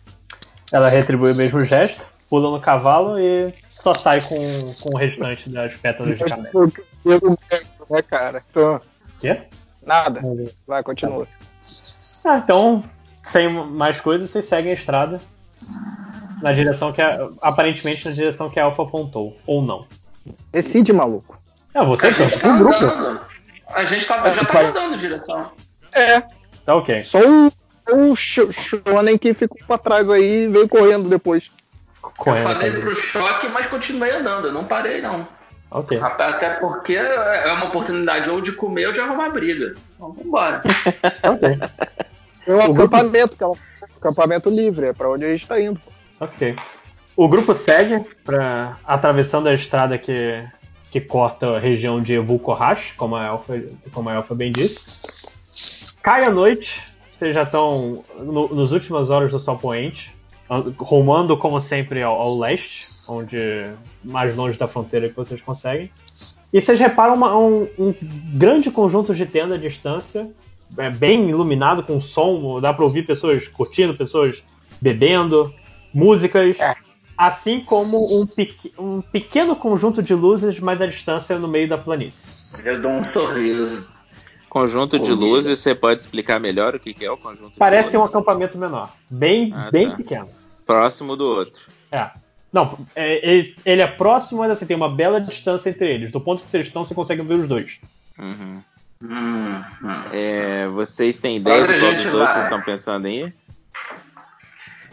Ela 0.73 0.89
retribui 0.89 1.33
o 1.33 1.35
mesmo 1.35 1.65
gesto, 1.65 2.05
pula 2.31 2.51
no 2.51 2.61
cavalo 2.61 3.19
e 3.21 3.53
só 3.71 3.93
sai 3.93 4.23
com, 4.23 4.73
com 4.81 4.95
o 4.95 4.97
restante 4.97 5.51
das 5.51 5.75
pétalas 5.77 6.17
de 6.19 6.25
camélia. 6.25 6.51
Eu 7.05 7.21
não 7.23 7.37
quero, 7.49 7.65
né, 7.91 8.03
cara? 8.03 8.43
Então, 8.51 8.81
Quê? 9.21 9.43
nada. 9.85 10.21
Vai, 10.67 10.83
continua. 10.83 11.29
Ah, 12.25 12.39
então, 12.43 12.83
sem 13.23 13.49
mais 13.51 14.01
coisas, 14.01 14.31
vocês 14.31 14.47
seguem 14.47 14.71
a 14.73 14.75
estrada 14.75 15.21
na 16.41 16.53
direção 16.53 16.93
que 16.93 17.03
a, 17.03 17.29
aparentemente 17.43 18.09
na 18.09 18.15
direção 18.15 18.49
que 18.49 18.59
a 18.59 18.65
Alpha 18.65 18.83
apontou, 18.83 19.37
ou 19.47 19.61
não. 19.63 19.87
Decide, 20.51 20.93
maluco. 20.93 21.39
É 21.75 21.85
você, 21.85 22.07
A 22.09 22.13
gente 22.13 22.33
que 22.35 22.39
tá 22.41 22.55
o 22.55 22.59
grupo. 22.59 23.21
A 23.69 23.85
gente 23.85 24.07
tá, 24.07 24.33
já 24.35 24.45
tá 24.45 24.61
andando 24.61 24.95
em 24.95 24.99
direção. 24.99 25.53
É, 25.93 26.23
Tá 26.65 26.77
ok. 26.77 27.05
só 27.05 27.19
o, 27.19 27.53
o 27.91 28.15
Sh- 28.15 28.51
Shonen 28.53 29.19
que 29.19 29.35
ficou 29.35 29.59
pra 29.67 29.79
trás 29.79 30.09
aí 30.11 30.45
e 30.45 30.49
veio 30.49 30.69
correndo 30.69 31.09
depois. 31.09 31.45
Correndo. 32.01 32.45
Falei 32.45 32.73
tá 32.73 32.81
pro 32.81 33.01
choque, 33.03 33.49
mas 33.49 33.67
continuei 33.67 34.11
andando. 34.11 34.49
Eu 34.49 34.53
não 34.53 34.65
parei, 34.65 35.01
não. 35.01 35.27
Ok. 35.71 35.99
Até 36.01 36.51
porque 36.57 36.95
é 36.95 37.53
uma 37.53 37.67
oportunidade 37.67 38.29
ou 38.29 38.41
de 38.41 38.53
comer 38.53 38.87
ou 38.89 38.93
de 38.93 39.01
arrumar 39.01 39.31
briga. 39.31 39.75
Então, 39.97 40.13
vambora. 40.13 40.63
Ok. 41.25 41.59
É 42.47 42.53
um 42.55 42.59
O 42.71 42.75
grupo- 42.75 42.97
acampamento, 42.97 43.37
que 43.37 43.45
é 43.45 43.47
um 43.47 43.55
acampamento 43.99 44.51
livre, 44.51 44.87
é 44.87 44.93
pra 44.93 45.09
onde 45.09 45.25
a 45.25 45.29
gente 45.33 45.47
tá 45.47 45.61
indo. 45.61 45.81
Ok. 46.21 46.57
O 47.17 47.29
grupo 47.29 47.55
segue 47.55 48.05
para 48.25 48.77
atravessando 48.85 49.49
a 49.49 49.55
estrada 49.55 49.97
que, 49.97 50.43
que 50.91 51.01
corta 51.01 51.57
a 51.57 51.59
região 51.61 52.01
de 52.03 52.19
Vulcorrash, 52.19 52.93
como 52.97 53.15
a 53.17 53.27
Elfa, 53.27 53.63
como 53.93 54.09
a 54.09 54.15
Elfa 54.15 54.35
bem 54.35 54.51
disse. 54.51 54.85
Cai 56.03 56.25
a 56.25 56.31
noite, 56.31 56.81
vocês 57.23 57.35
já 57.37 57.45
estão 57.45 58.05
no, 58.19 58.53
nas 58.53 58.73
últimas 58.73 59.09
horas 59.09 59.31
do 59.31 59.39
sol 59.39 59.57
poente, 59.57 60.13
an- 60.51 60.73
rumando 60.77 61.37
como 61.37 61.61
sempre 61.61 62.03
ao, 62.03 62.21
ao 62.21 62.37
leste, 62.37 62.89
onde 63.07 63.71
mais 64.05 64.35
longe 64.35 64.59
da 64.59 64.67
fronteira 64.67 65.09
que 65.09 65.15
vocês 65.15 65.41
conseguem. 65.41 65.89
E 66.53 66.61
vocês 66.61 66.81
reparam 66.81 67.15
uma- 67.15 67.39
um, 67.39 67.69
um 67.79 67.95
grande 68.35 68.73
conjunto 68.73 69.15
de 69.15 69.25
tenda 69.25 69.55
à 69.55 69.59
distância, 69.59 70.29
é, 70.77 70.91
bem 70.91 71.31
iluminado 71.31 71.85
com 71.85 72.01
som, 72.01 72.61
dá 72.61 72.73
para 72.73 72.85
ouvir 72.85 73.07
pessoas 73.07 73.47
curtindo, 73.47 73.95
pessoas 73.95 74.43
bebendo, 74.81 75.55
músicas, 75.95 76.57
assim 77.17 77.61
como 77.61 78.21
um, 78.21 78.27
pequ- 78.27 78.73
um 78.77 79.01
pequeno 79.01 79.55
conjunto 79.55 80.03
de 80.03 80.13
luzes 80.13 80.59
mais 80.59 80.83
à 80.83 80.87
distância 80.87 81.39
no 81.39 81.47
meio 81.47 81.69
da 81.69 81.79
planície. 81.79 82.29
Eu 82.65 82.83
dou 82.83 82.91
um 82.91 83.05
sorriso. 83.13 83.87
Conjunto 84.57 84.99
de 84.99 85.09
Comida. 85.13 85.25
luzes, 85.25 85.59
você 85.61 85.75
pode 85.75 86.03
explicar 86.03 86.39
melhor 86.39 86.75
o 86.75 86.79
que 86.79 86.93
que 86.93 87.07
é 87.07 87.11
o 87.11 87.17
conjunto 87.17 87.59
Parece 87.59 87.93
de 87.93 87.97
um 87.97 88.01
luzes? 88.01 88.15
acampamento 88.15 88.59
menor, 88.59 88.93
bem, 89.09 89.51
Ah, 89.57 89.71
bem 89.71 89.89
tá. 89.89 89.97
pequeno. 89.97 90.29
Próximo 90.67 91.17
do 91.17 91.25
outro. 91.25 91.63
É. 91.91 92.11
Não, 92.53 92.79
é, 92.95 93.27
ele, 93.27 93.55
ele 93.65 93.81
é 93.81 93.87
próximo, 93.87 94.41
mas 94.41 94.51
assim, 94.51 94.67
tem 94.67 94.77
uma 94.77 94.91
bela 94.95 95.19
distância 95.23 95.71
entre 95.71 95.89
eles. 95.89 96.13
Do 96.13 96.21
ponto 96.21 96.43
que 96.43 96.51
vocês 96.51 96.67
estão, 96.67 96.85
você 96.85 96.95
consegue 96.95 97.23
ver 97.23 97.39
os 97.39 97.49
dois. 97.49 97.81
Uhum. 98.19 98.63
Hum, 99.03 99.63
hum. 99.83 100.05
É, 100.13 100.67
vocês 100.67 101.17
têm 101.19 101.39
ideia 101.39 101.63
Onde 101.63 101.73
de 101.73 101.79
a 101.79 101.81
qual 101.81 101.95
dos 101.95 102.05
dois 102.05 102.17
vai? 102.19 102.33
vocês 102.35 102.45
estão 102.45 102.61
pensando 102.61 103.07
em 103.07 103.21
ir? 103.25 103.35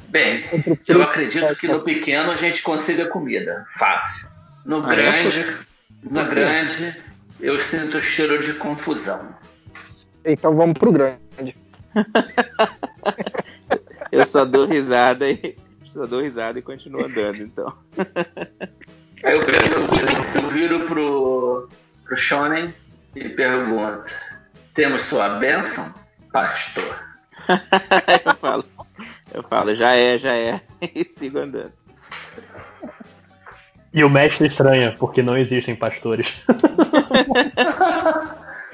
Bem, 0.07 0.45
eu 0.87 1.03
acredito 1.03 1.53
que 1.57 1.67
no 1.67 1.81
pequeno 1.81 2.31
a 2.31 2.37
gente 2.37 2.61
consiga 2.63 3.07
comida. 3.09 3.65
Fácil. 3.77 4.25
No 4.65 4.85
Ah, 4.85 4.93
é? 4.93 4.95
grande, 4.95 5.57
no 6.01 6.25
grande, 6.29 6.95
eu 7.41 7.59
sinto 7.59 8.01
cheiro 8.01 8.41
de 8.45 8.53
confusão. 8.53 9.37
Então 10.25 10.55
vamos 10.55 10.77
pro 10.77 10.91
grande. 10.91 11.55
Eu 14.11 14.25
só 14.25 14.43
dou 14.43 14.65
risada 14.65 15.29
e 15.29 15.55
só 15.85 16.05
dou 16.05 16.21
risada 16.21 16.59
e 16.59 16.61
continuo 16.61 17.05
andando, 17.05 17.41
então. 17.41 17.73
Aí 19.23 19.35
eu, 19.35 19.41
eu, 19.41 20.43
eu 20.43 20.49
viro 20.49 20.87
pro, 20.87 21.69
pro 22.05 22.17
Shonen 22.17 22.73
e 23.15 23.27
pergunta: 23.27 24.05
Temos 24.73 25.01
sua 25.03 25.39
bênção, 25.39 25.93
pastor? 26.31 27.03
eu 28.25 28.35
falo, 28.35 28.63
eu 29.33 29.43
falo, 29.43 29.75
já 29.75 29.93
é, 29.93 30.17
já 30.17 30.33
é. 30.33 30.61
E 30.95 31.03
sigo 31.03 31.39
andando. 31.39 31.73
E 33.93 34.03
o 34.03 34.09
mestre 34.09 34.47
estranha, 34.47 34.95
porque 34.97 35.21
não 35.21 35.37
existem 35.37 35.75
pastores. 35.75 36.33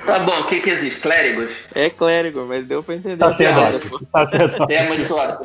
Tá 0.05 0.19
bom, 0.19 0.39
o 0.41 0.47
que, 0.47 0.61
que 0.61 0.69
existe? 0.69 0.99
Clérigos? 1.01 1.49
É 1.73 1.89
clérigo, 1.89 2.45
mas 2.45 2.63
deu 2.65 2.83
pra 2.83 2.95
entender. 2.95 3.17
Tá 3.17 3.31
pô. 3.89 3.99
Tá 4.11 4.27
sendo 4.27 4.67
Temos 4.67 5.07
sua, 5.07 5.41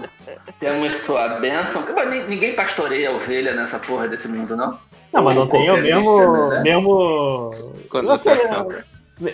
temos 0.58 0.94
sua 1.02 1.28
bênção. 1.40 1.82
Pô, 1.82 2.02
Ninguém 2.04 2.54
pastoreia 2.54 3.10
ovelha 3.12 3.54
nessa 3.54 3.78
porra 3.78 4.06
desse 4.08 4.28
mundo, 4.28 4.56
não? 4.56 4.78
Não, 5.12 5.22
mas 5.22 5.34
não 5.34 5.46
tem 5.46 5.70
o 5.70 5.76
mesmo. 5.76 6.48
né? 6.50 6.60
mesmo 6.62 7.50
Conotação. 7.88 8.68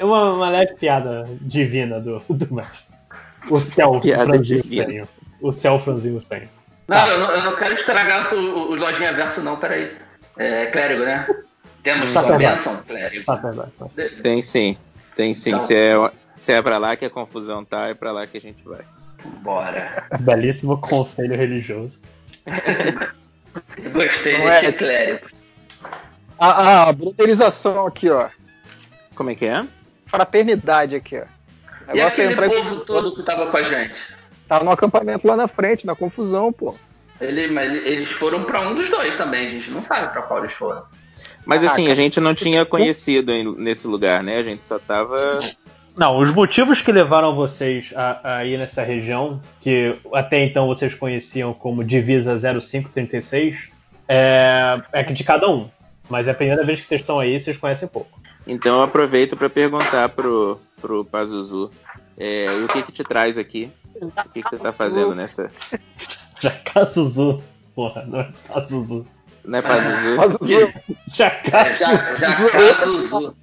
uma, 0.00 0.32
uma 0.34 0.48
leve 0.48 0.74
piada 0.74 1.24
divina 1.40 2.00
do, 2.00 2.18
do 2.28 2.54
mestre. 2.54 2.86
O 3.50 3.60
céu 3.60 4.00
franzinho. 4.00 5.08
O 5.40 5.52
céu 5.52 5.78
franzinho 5.78 6.18
estranho. 6.18 6.48
Não, 6.88 6.96
Tá. 6.96 7.08
eu 7.08 7.18
não, 7.18 7.30
eu 7.32 7.42
não 7.42 7.56
quero 7.56 7.74
estragar 7.74 8.32
o, 8.32 8.38
o, 8.38 8.70
o 8.70 8.74
Lojinha 8.76 9.12
Verso, 9.12 9.40
não, 9.40 9.56
peraí. 9.56 9.92
É 10.38 10.66
clérigo, 10.66 11.02
né? 11.04 11.26
Temos 11.82 12.12
Tá 12.12 12.22
sua 12.22 12.36
bênção, 12.36 12.76
clérigo. 12.86 13.24
Tá, 13.24 13.36
tá, 13.36 13.52
tá, 13.52 13.68
tá. 13.78 13.86
Tem 14.22 14.42
sim, 14.42 14.76
tem 15.16 15.34
sim. 15.34 15.50
Então- 15.50 15.60
Se, 15.60 15.74
é, 15.74 15.94
se 16.36 16.52
é 16.52 16.62
pra 16.62 16.78
lá 16.78 16.94
que 16.96 17.04
a 17.04 17.10
confusão 17.10 17.64
tá, 17.64 17.88
é 17.88 17.94
pra 17.94 18.12
lá 18.12 18.26
que 18.26 18.36
a 18.36 18.40
gente 18.40 18.62
vai. 18.62 18.82
Bora. 19.42 20.04
Belíssimo 20.20 20.78
conselho 20.80 21.34
religioso. 21.36 21.98
Gostei 23.92 24.38
Não 24.38 24.48
é- 24.48 24.60
desse 24.60 24.72
clérigo. 24.74 25.26
A, 26.38 26.88
a 26.88 26.92
brotherização 26.92 27.86
aqui, 27.86 28.10
ó. 28.10 28.28
Como 29.14 29.30
é 29.30 29.34
que 29.34 29.46
é? 29.46 29.64
Fraternidade 30.06 30.94
aqui, 30.94 31.18
ó. 31.18 31.22
O 31.22 31.92
E 31.92 31.94
negócio 31.96 32.22
é 32.22 32.26
aquele 32.28 32.32
entrar 32.32 32.50
povo 32.50 32.80
todo 32.84 33.14
que 33.16 33.22
tava 33.22 33.46
com 33.50 33.56
a 33.56 33.62
gente? 33.62 33.94
Tava 34.46 34.64
no 34.64 34.70
acampamento 34.70 35.26
lá 35.26 35.34
na 35.36 35.48
frente, 35.48 35.86
na 35.86 35.96
confusão, 35.96 36.52
pô. 36.52 36.74
Ele, 37.20 37.48
mas 37.48 37.72
eles 37.72 38.10
foram 38.12 38.44
pra 38.44 38.60
um 38.60 38.74
dos 38.74 38.88
dois 38.90 39.16
também, 39.16 39.46
a 39.46 39.50
gente 39.50 39.70
não 39.70 39.82
sabe 39.84 40.12
pra 40.12 40.22
qual 40.22 40.40
eles 40.44 40.52
foram. 40.54 40.84
Mas 41.46 41.64
Ah, 41.64 41.70
assim, 41.70 41.88
a 41.88 41.94
gente 41.94 42.20
não 42.20 42.34
tinha 42.34 42.66
conhecido 42.66 43.32
em- 43.32 43.54
nesse 43.56 43.86
lugar, 43.86 44.22
né? 44.22 44.36
A 44.38 44.42
gente 44.42 44.64
só 44.64 44.78
tava. 44.78 45.38
Não, 45.96 46.18
os 46.18 46.30
motivos 46.34 46.82
que 46.82 46.92
levaram 46.92 47.34
vocês 47.34 47.90
a, 47.96 48.38
a 48.38 48.44
ir 48.44 48.58
nessa 48.58 48.82
região, 48.82 49.40
que 49.60 49.96
até 50.12 50.44
então 50.44 50.66
vocês 50.66 50.94
conheciam 50.94 51.54
como 51.54 51.82
Divisa 51.82 52.36
0536, 52.36 53.70
é, 54.06 54.78
é 54.92 55.04
que 55.04 55.14
de 55.14 55.24
cada 55.24 55.48
um. 55.48 55.70
Mas 56.10 56.28
é 56.28 56.32
a 56.32 56.34
primeira 56.34 56.64
vez 56.64 56.80
que 56.80 56.86
vocês 56.86 57.00
estão 57.00 57.18
aí, 57.18 57.38
vocês 57.40 57.56
conhecem 57.56 57.88
pouco. 57.88 58.20
Então 58.46 58.76
eu 58.76 58.82
aproveito 58.82 59.36
pra 59.36 59.48
perguntar 59.48 60.08
pro, 60.10 60.60
pro 60.80 61.04
Pazuzu. 61.04 61.70
É, 62.18 62.46
e 62.46 62.64
o 62.64 62.68
que 62.68 62.82
que 62.82 62.92
te 62.92 63.02
traz 63.02 63.38
aqui? 63.38 63.70
O 64.00 64.10
que, 64.32 64.42
que 64.42 64.50
você 64.50 64.56
tá 64.58 64.72
fazendo 64.72 65.14
nessa. 65.14 65.50
Jacazuzu. 66.40 67.42
Porra, 67.74 68.04
não 68.06 68.20
é 68.20 68.28
Pazuzu. 68.48 69.06
Não 69.46 69.58
é 69.58 69.62
Pazuzu? 69.62 70.16
Pazuzu. 70.16 70.54
É, 70.54 70.72
Jacazuzu. 71.14 71.78
já, 71.78 72.14
já 72.16 72.74
Pazuzu. 72.74 73.36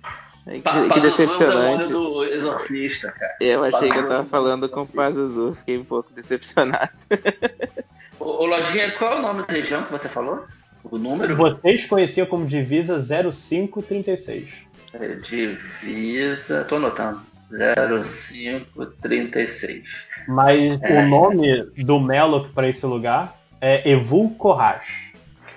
Que, 0.46 0.60
Pa- 0.60 0.90
que 0.90 1.00
é 1.00 1.02
decepcionante. 1.02 1.88
demônio 1.88 2.12
do 2.12 2.24
exorcista, 2.26 3.12
cara. 3.12 3.36
Eu 3.40 3.64
achei 3.64 3.80
que 3.80 3.86
eu 3.98 4.04
Pazuzu. 4.04 4.08
tava 4.10 4.26
falando 4.26 4.68
com 4.70 4.82
o 4.82 4.88
Pazuzu, 4.88 5.56
fiquei 5.56 5.78
um 5.78 5.86
pouco 5.86 6.12
decepcionado. 6.14 6.90
Ô, 8.20 8.44
ô, 8.44 8.46
Lojinha, 8.46 8.92
qual 8.98 9.14
é 9.14 9.20
o 9.20 9.22
nome 9.22 9.46
da 9.48 9.54
região 9.54 9.84
que 9.84 9.92
você 9.92 10.10
falou? 10.10 10.44
O 10.84 10.98
número? 10.98 11.36
Vocês 11.38 11.86
conheciam 11.86 12.28
como 12.28 12.46
Divisa 12.46 13.00
0536. 13.00 14.50
É, 14.94 15.08
Divisa. 15.16 16.66
Tô 16.66 16.76
anotando. 16.76 17.22
0536. 17.52 19.84
Mas 20.28 20.80
É. 20.82 21.04
o 21.04 21.08
nome 21.08 21.64
do 21.78 22.00
Melok 22.00 22.50
para 22.50 22.68
esse 22.68 22.86
lugar 22.86 23.34
é 23.62 23.90
Evul 23.90 24.32
Korash. 24.36 25.13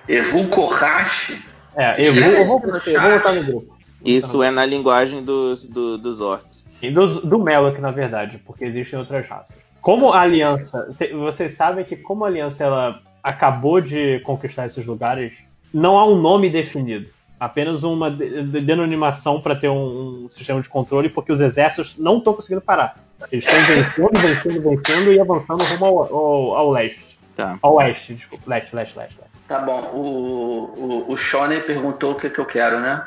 Evu 0.07 0.47
Kohashi? 0.49 1.41
É, 1.75 2.03
Evul. 2.05 2.23
Eu 2.23 2.45
vou, 2.45 2.61
eu 2.85 3.01
vou 3.01 3.11
botar 3.11 3.33
no 3.33 3.43
grupo. 3.43 3.77
Isso 4.03 4.41
é 4.43 4.49
na 4.51 4.65
linguagem 4.65 5.23
dos, 5.23 5.65
do- 5.65 5.97
dos 5.97 6.21
orcs. 6.21 6.63
E 6.81 6.89
do, 6.91 7.21
do 7.21 7.39
Melok, 7.39 7.79
na 7.81 7.91
verdade, 7.91 8.39
porque 8.45 8.63
existem 8.65 8.97
outras 8.99 9.27
raças. 9.27 9.57
Como 9.81 10.11
a 10.13 10.21
aliança. 10.21 10.95
Vocês 11.13 11.53
sabem 11.55 11.83
que, 11.83 11.95
como 11.95 12.23
a 12.23 12.27
aliança 12.27 12.63
ela 12.63 13.01
acabou 13.23 13.81
de 13.81 14.19
conquistar 14.21 14.65
esses 14.65 14.85
lugares, 14.85 15.33
não 15.73 15.97
há 15.97 16.05
um 16.05 16.15
nome 16.19 16.49
definido. 16.49 17.09
Apenas 17.39 17.83
uma 17.83 18.09
de- 18.09 18.43
de- 18.43 18.61
denominação 18.61 19.39
para 19.41 19.55
ter 19.55 19.69
um, 19.69 20.25
um 20.25 20.29
sistema 20.29 20.61
de 20.61 20.69
controle, 20.69 21.09
porque 21.09 21.31
os 21.31 21.39
exércitos 21.39 21.95
não 21.97 22.17
estão 22.17 22.33
conseguindo 22.33 22.61
parar. 22.61 22.97
Eles 23.31 23.45
estão 23.45 23.59
vencendo, 23.65 24.19
vencendo, 24.19 24.61
vencendo 24.69 25.13
e 25.13 25.19
avançando 25.19 25.63
rumo 25.63 25.85
ao, 25.85 26.15
ao, 26.15 26.55
ao 26.55 26.71
leste. 26.71 27.19
Tá. 27.35 27.57
Ao 27.61 27.75
oeste, 27.75 28.13
desculpa. 28.15 28.43
Leste, 28.47 28.75
leste, 28.75 28.97
leste. 28.97 29.17
leste. 29.19 29.36
Tá 29.47 29.59
bom. 29.59 29.79
O, 29.93 30.73
o, 31.07 31.11
o 31.13 31.17
Shonen 31.17 31.61
perguntou 31.61 32.11
o 32.13 32.15
que, 32.15 32.29
que 32.29 32.39
eu 32.39 32.45
quero, 32.45 32.79
né? 32.79 33.05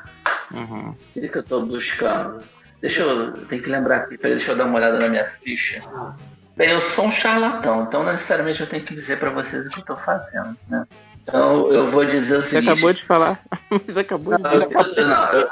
Uhum. 0.52 0.90
O 0.90 0.96
que, 1.12 1.28
que 1.28 1.38
eu 1.38 1.42
tô 1.42 1.60
buscando? 1.62 2.42
Deixa 2.80 3.02
eu. 3.02 3.32
Tem 3.46 3.60
que 3.60 3.68
lembrar 3.68 3.96
aqui, 3.98 4.16
deixa 4.16 4.52
eu 4.52 4.56
dar 4.56 4.64
uma 4.64 4.78
olhada 4.78 4.98
na 4.98 5.08
minha 5.08 5.24
ficha. 5.24 5.82
Bem, 6.56 6.70
eu 6.70 6.80
sou 6.80 7.06
um 7.06 7.12
charlatão, 7.12 7.84
então 7.84 8.02
necessariamente 8.04 8.60
eu 8.60 8.66
tenho 8.68 8.84
que 8.84 8.94
dizer 8.94 9.18
pra 9.18 9.30
vocês 9.30 9.66
o 9.66 9.68
que 9.70 9.80
eu 9.80 9.84
tô 9.84 9.96
fazendo, 9.96 10.56
né? 10.68 10.84
Então 11.22 11.70
eu 11.70 11.90
vou 11.90 12.04
dizer 12.04 12.38
o 12.38 12.42
Você 12.42 12.56
seguinte. 12.56 12.70
acabou 12.70 12.92
de 12.92 13.04
falar. 13.04 13.40
Você 13.86 14.00
acabou 14.00 14.36
de 14.36 14.42
dizer. 14.42 14.76
eu- 14.96 15.08
não, 15.08 15.32
eu- 15.32 15.48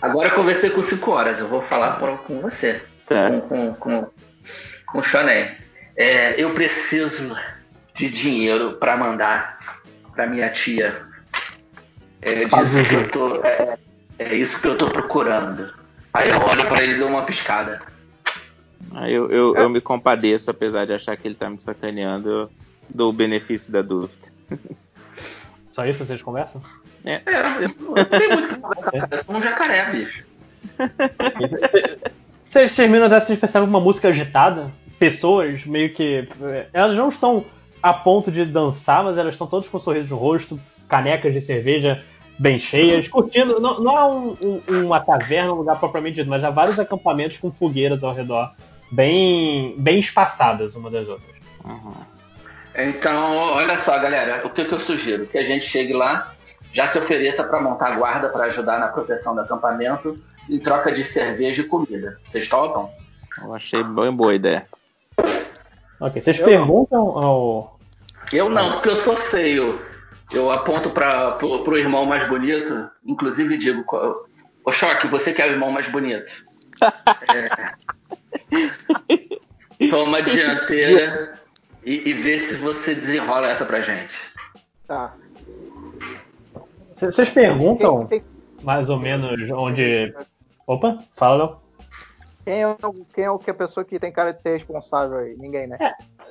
agora- 0.00 0.28
eu 0.28 0.34
conversei 0.34 0.70
com 0.70 0.82
5 0.84 1.10
horas, 1.10 1.38
eu 1.38 1.48
vou 1.48 1.62
falar 1.62 1.98
com 2.18 2.40
você. 2.40 2.80
Tá. 3.06 3.28
Com, 3.28 3.40
com, 3.42 3.74
com, 3.74 4.06
com 4.86 4.98
o 4.98 5.02
Shonen. 5.02 5.50
É, 5.96 6.40
eu 6.40 6.54
preciso 6.54 7.36
de 7.94 8.08
dinheiro 8.08 8.72
pra 8.78 8.96
mandar 8.96 9.58
pra 10.14 10.26
minha 10.26 10.48
tia. 10.50 11.02
É 12.20 12.44
disso 12.44 12.84
que 12.88 12.94
eu 12.94 13.10
tô. 13.10 13.44
É, 13.44 13.78
é 14.18 14.34
isso 14.34 14.60
que 14.60 14.68
eu 14.68 14.78
tô 14.78 14.88
procurando. 14.90 15.72
Aí 16.14 16.30
eu 16.30 16.40
olho 16.40 16.66
pra 16.68 16.82
ele 16.82 16.94
e 16.94 16.98
dou 16.98 17.08
uma 17.08 17.24
piscada. 17.24 17.80
Aí 18.94 19.12
eu, 19.14 19.30
eu, 19.30 19.56
eu 19.56 19.70
me 19.70 19.80
compadeço, 19.80 20.50
apesar 20.50 20.84
de 20.86 20.92
achar 20.92 21.16
que 21.16 21.26
ele 21.26 21.34
tá 21.34 21.48
me 21.48 21.58
sacaneando, 21.60 22.28
eu 22.28 22.50
dou 22.88 23.10
o 23.10 23.12
benefício 23.12 23.72
da 23.72 23.80
dúvida. 23.80 24.30
Só 25.70 25.86
isso 25.86 26.04
vocês 26.04 26.20
conversam? 26.20 26.62
É, 27.04 27.22
eu 27.26 27.32
não 27.42 27.60
eu 27.60 27.68
não 27.96 28.04
tenho 28.04 28.32
muito. 28.34 28.60
Eu 29.10 29.24
sou 29.24 29.34
um 29.36 29.42
jacaré, 29.42 29.90
bicho. 29.90 30.24
Vocês 32.48 32.76
terminam 32.76 33.08
dessa, 33.08 33.26
vocês 33.26 33.38
percebem 33.38 33.68
uma 33.68 33.80
música 33.80 34.08
agitada. 34.08 34.70
Pessoas 34.98 35.64
meio 35.64 35.92
que. 35.92 36.28
eh, 36.42 36.66
Elas 36.72 36.94
não 36.94 37.08
estão 37.08 37.44
a 37.82 37.92
ponto 37.92 38.30
de 38.30 38.44
dançar, 38.44 39.02
mas 39.02 39.18
elas 39.18 39.34
estão 39.34 39.46
todas 39.46 39.68
com 39.68 39.76
um 39.76 39.80
sorriso 39.80 40.14
no 40.14 40.20
rosto, 40.20 40.58
canecas 40.88 41.32
de 41.32 41.40
cerveja 41.40 42.02
bem 42.38 42.58
cheias, 42.58 43.08
curtindo. 43.08 43.60
Não, 43.60 43.80
não 43.80 43.98
é 43.98 44.04
um- 44.04 44.36
um- 44.68 44.86
uma 44.86 45.00
taverna, 45.00 45.52
um 45.52 45.56
lugar 45.56 45.78
propriamente 45.78 46.16
dito, 46.16 46.30
mas 46.30 46.44
há 46.44 46.50
vários 46.50 46.78
acampamentos 46.78 47.38
com 47.38 47.50
fogueiras 47.50 48.02
ao 48.04 48.14
redor, 48.14 48.50
bem, 48.90 49.74
bem 49.78 49.98
espaçadas 49.98 50.74
uma 50.76 50.90
das 50.90 51.08
outras. 51.08 51.32
Uhum. 51.64 51.94
Então, 52.74 53.36
olha 53.36 53.80
só, 53.82 53.98
galera, 53.98 54.46
o 54.46 54.50
que, 54.50 54.64
que 54.64 54.72
eu 54.72 54.80
sugiro? 54.80 55.26
Que 55.26 55.38
a 55.38 55.44
gente 55.44 55.66
chegue 55.66 55.92
lá, 55.92 56.32
já 56.72 56.88
se 56.88 56.98
ofereça 56.98 57.44
para 57.44 57.60
montar 57.60 57.96
guarda 57.98 58.28
para 58.30 58.44
ajudar 58.44 58.78
na 58.80 58.88
proteção 58.88 59.34
do 59.34 59.42
acampamento, 59.42 60.14
em 60.48 60.58
troca 60.58 60.90
de 60.90 61.04
cerveja 61.12 61.60
e 61.60 61.64
comida. 61.64 62.16
Vocês 62.30 62.48
topam? 62.48 62.90
Eu 63.42 63.54
achei 63.54 63.82
bem 63.84 64.10
boa 64.10 64.32
a 64.32 64.34
ideia. 64.34 64.66
Ok, 66.02 66.20
vocês 66.20 66.40
perguntam 66.40 67.16
ao. 67.16 67.78
Eu 68.32 68.48
não, 68.48 68.72
porque 68.72 68.88
eu 68.88 69.04
sou 69.04 69.16
feio. 69.30 69.80
Eu 70.32 70.50
aponto 70.50 70.90
para 70.90 71.30
pro, 71.32 71.62
pro 71.62 71.78
irmão 71.78 72.04
mais 72.04 72.28
bonito, 72.28 72.90
inclusive 73.06 73.56
digo, 73.58 73.84
ô 74.64 74.72
Choque, 74.72 75.06
você 75.06 75.32
que 75.32 75.40
é 75.40 75.46
o 75.46 75.52
irmão 75.52 75.70
mais 75.70 75.88
bonito. 75.92 76.26
É. 77.32 77.72
Toma 79.90 80.18
a 80.18 80.20
dianteira 80.22 81.38
e, 81.84 82.10
e 82.10 82.12
vê 82.14 82.40
se 82.40 82.54
você 82.56 82.96
desenrola 82.96 83.48
essa 83.48 83.64
pra 83.64 83.82
gente. 83.82 84.12
Tá. 84.88 85.14
Vocês 86.96 87.28
perguntam 87.28 88.08
mais 88.60 88.88
ou 88.88 88.98
menos 88.98 89.48
onde. 89.52 90.12
Opa, 90.66 90.98
fala, 91.14 91.36
Léo. 91.36 91.61
Quem 92.44 92.60
é, 92.62 92.66
o- 92.68 93.06
quem 93.14 93.24
é 93.24 93.30
o 93.30 93.38
que 93.38 93.50
a 93.50 93.54
pessoa 93.54 93.84
que 93.84 93.98
tem 93.98 94.10
cara 94.12 94.32
de 94.32 94.42
ser 94.42 94.54
responsável 94.56 95.18
aí? 95.18 95.36
Ninguém, 95.38 95.66
né? 95.66 95.78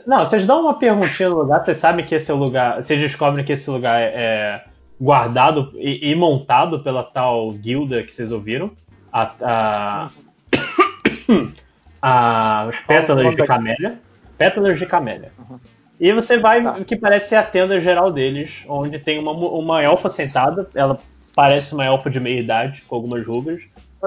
Não, 0.05 0.19
vocês 0.25 0.45
dão 0.45 0.61
uma 0.61 0.77
perguntinha 0.77 1.29
no 1.29 1.37
lugar, 1.37 1.63
vocês 1.63 1.77
sabem 1.77 2.05
que 2.05 2.15
esse 2.15 2.29
é 2.29 2.33
o 2.33 2.37
lugar. 2.37 2.81
Vocês 2.83 2.99
descobrem 2.99 3.45
que 3.45 3.53
esse 3.53 3.69
lugar 3.69 3.99
é 4.01 4.63
guardado 4.99 5.71
e, 5.75 6.11
e 6.11 6.15
montado 6.15 6.79
pela 6.83 7.03
tal 7.03 7.51
guilda 7.51 8.03
que 8.03 8.11
vocês 8.13 8.31
ouviram. 8.31 8.71
A, 9.13 9.31
a, 9.41 10.09
a- 12.01 12.67
os 12.69 12.79
pétalas 12.81 13.35
de 13.35 13.45
camélia. 13.45 13.99
Pétalas 14.37 14.79
de 14.79 14.85
camélia. 14.85 15.31
E 15.99 16.11
você 16.13 16.37
vai, 16.37 16.63
Tá. 16.63 16.83
que 16.83 16.95
parece 16.95 17.29
ser 17.29 17.35
a 17.35 17.43
tenda 17.43 17.79
geral 17.79 18.11
deles, 18.11 18.63
onde 18.67 18.97
tem 18.97 19.19
uma, 19.19 19.31
uma 19.31 19.81
elfa 19.83 20.09
sentada. 20.09 20.67
Ela 20.73 20.97
parece 21.35 21.73
uma 21.75 21.85
elfa 21.85 22.09
de 22.09 22.19
meia 22.19 22.39
idade, 22.39 22.81
com 22.83 22.95
algumas 22.95 23.25
rugas. 23.25 23.61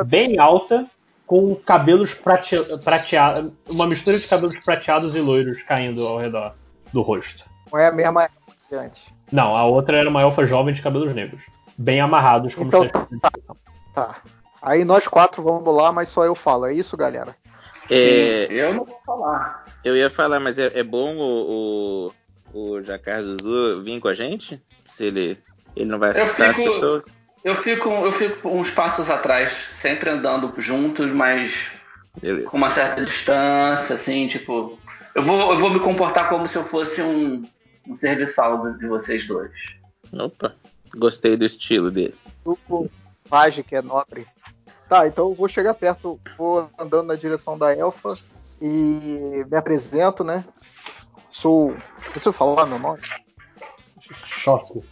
bem 0.07 0.39
alta, 0.39 0.87
com 1.27 1.55
cabelos 1.57 2.13
prate... 2.15 2.57
prateados, 2.85 3.53
uma 3.69 3.87
mistura 3.87 4.19
de 4.19 4.27
cabelos 4.27 4.59
prateados 4.61 5.15
e 5.15 5.21
loiros 5.21 5.63
caindo 5.63 6.07
ao 6.07 6.19
redor 6.19 6.55
do 6.93 7.03
rosto. 7.03 7.45
Não 7.73 7.79
é 7.79 7.87
a 7.89 7.93
mesma 7.93 8.29
de 8.71 8.77
antes. 8.77 9.03
Não, 9.33 9.57
a 9.57 9.65
outra 9.65 9.97
era 9.97 10.09
uma 10.09 10.21
elfa 10.23 10.45
jovem 10.47 10.75
de 10.75 10.83
cabelos 10.83 11.15
negros, 11.15 11.43
bem 11.79 12.01
amarrados, 12.01 12.55
como 12.55 12.69
Então, 12.69 12.85
está 12.85 13.07
tá. 13.21 13.31
Tá. 13.95 14.17
Aí 14.63 14.85
nós 14.85 15.07
quatro 15.09 15.43
vamos 15.43 15.75
lá, 15.75 15.91
mas 15.93 16.09
só 16.09 16.25
eu 16.25 16.35
falo. 16.35 16.67
É 16.67 16.73
isso, 16.73 16.97
galera? 16.97 17.35
É, 17.91 18.47
Eu 18.51 18.75
não 18.75 18.85
vou 18.85 18.99
falar. 19.05 19.65
eu 19.85 19.97
ia 19.97 20.09
falar, 20.09 20.41
mas 20.41 20.59
é, 20.59 20.71
é 20.79 20.83
bom 20.83 21.17
o, 21.17 22.13
o, 22.55 22.59
o 22.77 22.83
Jacar 22.83 23.23
Zuzu 23.23 23.83
vir 23.83 24.01
com 24.01 24.09
a 24.09 24.15
gente? 24.15 24.63
Se 24.85 25.05
ele, 25.05 25.39
ele 25.77 25.87
não 25.91 25.99
vai 25.99 26.11
assustar 26.11 26.55
fico- 26.55 26.69
as 26.69 26.75
pessoas? 26.75 27.05
Eu 27.45 27.63
fico, 27.63 27.91
eu 27.91 28.13
fico 28.15 28.49
uns 28.49 28.71
passos 28.71 29.11
atrás, 29.11 29.53
sempre 29.83 30.09
andando 30.09 30.51
juntos, 30.63 31.13
mas 31.13 31.55
Beleza. 32.19 32.49
com 32.49 32.57
uma 32.57 32.71
certa 32.73 33.05
distância, 33.05 33.97
assim, 33.97 34.27
tipo. 34.29 34.79
Eu 35.15 35.23
vou, 35.23 35.53
eu 35.53 35.59
vou 35.59 35.71
me 35.71 35.79
comportar 35.79 36.31
como 36.31 36.49
se 36.49 36.57
eu 36.57 36.65
fosse 36.65 37.03
um, 37.03 37.47
um 37.87 37.99
serviçal 37.99 38.73
de- 38.73 38.87
vocês 38.89 39.29
dois. 39.29 39.53
Opa, 40.13 40.55
gostei 40.97 41.37
do 41.37 41.45
estilo 41.45 41.91
dele. 41.91 42.15
O 42.45 42.89
Raj, 43.31 43.63
que 43.63 43.77
é 43.77 43.83
nobre. 43.83 44.27
Tá, 44.89 45.07
então 45.07 45.29
eu 45.29 45.35
vou 45.35 45.47
chegar 45.49 45.75
perto, 45.75 46.19
vou 46.39 46.71
andando 46.79 47.09
na 47.09 47.15
direção 47.15 47.59
da 47.59 47.77
elfa 47.77 48.17
e 48.61 49.45
me 49.51 49.57
apresento, 49.57 50.25
né? 50.25 50.45
Sou. 51.31 51.77
Eu 52.25 52.33
falar 52.33 52.65
meu 52.67 52.79
nome? 52.79 53.01
Choque. 54.01 54.83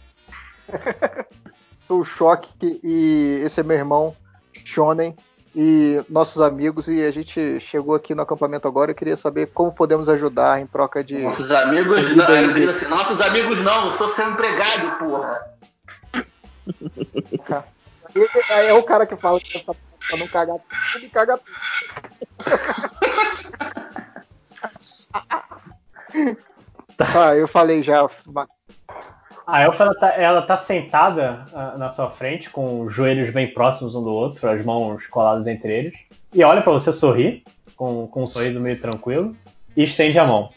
Sou 1.87 2.01
o 2.01 2.05
Choque 2.05 2.79
e 2.83 3.41
esse 3.43 3.59
é 3.59 3.63
meu 3.63 3.77
irmão, 3.77 4.15
Shonen, 4.65 5.15
e 5.55 6.03
nossos 6.09 6.41
amigos. 6.41 6.87
E 6.87 7.03
a 7.03 7.11
gente 7.11 7.59
chegou 7.59 7.95
aqui 7.95 8.15
no 8.15 8.21
acampamento 8.21 8.67
agora. 8.67 8.91
Eu 8.91 8.95
queria 8.95 9.17
saber 9.17 9.47
como 9.47 9.73
podemos 9.73 10.09
ajudar 10.09 10.61
em 10.61 10.67
troca 10.67 11.03
de. 11.03 11.19
Nossos 11.19 11.51
amigos 11.51 12.15
não, 12.15 12.29
eu 12.29 12.71
assim, 12.71 12.85
nossos 12.87 13.21
amigos 13.21 13.63
não, 13.63 13.87
eu 13.87 13.97
sou 13.97 14.13
seu 14.15 14.29
empregado, 14.29 14.99
porra. 14.99 15.53
É 18.49 18.71
o 18.73 18.83
cara 18.83 19.07
que 19.07 19.15
fala 19.15 19.39
que 19.39 19.57
essa 19.57 19.75
pra 20.07 20.17
não 20.17 20.27
cagar 20.27 20.57
tudo, 20.57 20.79
ele 20.95 21.09
caga 21.09 21.37
tudo. 21.37 21.51
Tá, 26.95 27.35
eu 27.35 27.47
falei 27.47 27.81
já. 27.81 28.07
A 29.45 29.61
elfa 29.61 29.83
ela 29.83 29.95
tá, 29.95 30.07
ela 30.09 30.41
tá 30.41 30.57
sentada 30.57 31.45
ah, 31.53 31.75
na 31.77 31.89
sua 31.89 32.09
frente, 32.09 32.49
com 32.49 32.81
os 32.81 32.93
joelhos 32.93 33.29
bem 33.31 33.47
próximos 33.53 33.93
um 33.95 34.03
do 34.03 34.11
outro, 34.11 34.49
as 34.49 34.63
mãos 34.63 35.05
coladas 35.07 35.47
entre 35.47 35.71
eles, 35.77 35.93
e 36.33 36.43
olha 36.43 36.61
pra 36.61 36.71
você 36.71 36.93
sorrir, 36.93 37.43
com, 37.75 38.07
com 38.07 38.23
um 38.23 38.27
sorriso 38.27 38.59
meio 38.59 38.79
tranquilo, 38.79 39.35
e 39.75 39.83
estende 39.83 40.17
a 40.17 40.25
mão. 40.25 40.49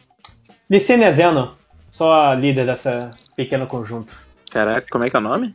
Licínia 0.70 1.12
Zeno, 1.12 1.56
sou 1.90 2.12
a 2.12 2.34
líder 2.34 2.66
dessa 2.66 3.10
pequeno 3.36 3.66
conjunto. 3.66 4.14
Caraca, 4.50 4.86
como 4.90 5.04
é 5.04 5.10
que 5.10 5.16
é 5.16 5.18
o 5.18 5.22
nome? 5.22 5.54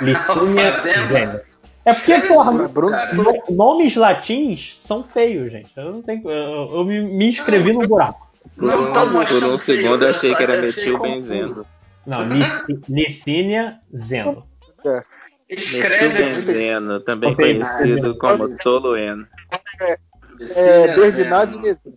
Licínia 0.00 0.80
Zeno. 1.08 1.40
É 1.84 1.94
porque, 1.94 2.18
porra, 2.22 2.66
Bruno, 2.68 2.96
no- 3.14 3.54
nomes 3.56 3.94
latins 3.94 4.74
são 4.80 5.04
feios, 5.04 5.52
gente. 5.52 5.70
Eu 5.76 5.92
não 5.92 6.02
tenho. 6.02 6.28
Eu, 6.28 6.78
eu 6.78 6.84
me, 6.84 7.00
me 7.00 7.28
inscrevi 7.28 7.72
no 7.72 7.86
buraco. 7.86 8.26
Por, 8.56 8.64
Não 8.66 9.20
um, 9.20 9.24
por 9.24 9.44
um 9.44 9.56
segundo 9.58 10.04
eu 10.04 10.10
achei 10.10 10.34
que 10.34 10.42
era 10.42 10.60
Metil 10.60 10.98
confuso. 10.98 11.20
Benzendo. 11.20 11.66
Não, 12.06 12.20
Licínia 12.88 13.80
Zeno. 13.94 14.46
Metil 14.84 15.02
Escreve 15.48 16.08
Benzeno, 16.08 17.00
também 17.00 17.32
Ok, 17.32 17.44
conhecido 17.54 18.14
tá. 18.14 18.20
como 18.36 18.56
Tolueno. 18.58 19.26
é, 20.54 20.94
Berdinazzi 20.94 21.58
mesmo. 21.58 21.94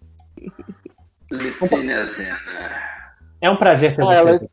Licínia 1.31 2.13
Zena. 2.13 2.39
É 3.41 3.49
um 3.49 3.55
prazer 3.55 3.95
ter 3.95 4.01
Ah, 4.03 4.23
você. 4.23 4.35
aqui. 4.45 4.49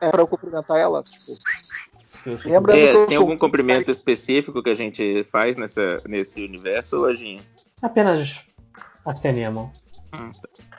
É 0.00 0.10
pra 0.10 0.22
eu 0.22 0.26
cumprimentar 0.26 0.78
ela? 0.78 1.02
Tipo, 1.02 1.36
Lembra- 2.44 2.76
É, 2.78 3.06
tem 3.06 3.16
algum 3.16 3.36
cumprimento 3.36 3.90
específico 3.90 4.62
que 4.62 4.70
a 4.70 4.74
gente 4.76 5.24
faz 5.24 5.56
nessa, 5.56 6.00
nesse 6.06 6.44
universo, 6.44 6.96
Lojinha? 6.98 7.42
Apenas 7.82 8.44
acene 9.04 9.44
a 9.44 9.50
mão. 9.50 9.72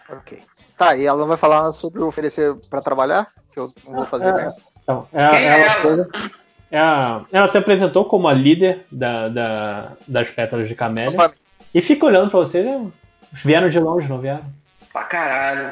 ok. 0.09 0.41
Tá, 0.77 0.95
e 0.95 1.05
ela 1.05 1.19
não 1.19 1.27
vai 1.27 1.37
falar 1.37 1.71
sobre 1.73 2.01
oferecer 2.01 2.55
pra 2.69 2.81
trabalhar? 2.81 3.27
Que 3.53 3.59
eu 3.59 3.71
não 3.85 3.93
vou 3.95 4.05
fazer 4.05 4.29
É, 4.29 4.33
mesmo. 4.33 4.53
Então, 4.81 5.07
ela, 5.13 5.29
Quem 5.31 5.39
é 5.39 5.45
ela 5.47 5.63
ela? 5.63 5.81
foi- 5.81 6.31
é 6.71 6.79
a- 6.79 7.21
ela 7.31 7.47
se 7.47 7.57
apresentou 7.57 8.05
como 8.05 8.27
a 8.27 8.33
líder 8.33 8.85
da, 8.91 9.29
da- 9.29 9.91
das 10.07 10.29
pétalas 10.29 10.67
de 10.67 10.75
camélia 10.75 11.11
Opa, 11.11 11.33
e 11.73 11.81
fica 11.81 12.05
olhando 12.05 12.29
pra 12.29 12.39
você. 12.39 12.63
né? 12.63 12.87
Vieram 13.31 13.69
de 13.69 13.79
longe, 13.79 14.07
não 14.09 14.19
vieram? 14.19 14.43
Pra 14.91 15.03
caralho. 15.03 15.71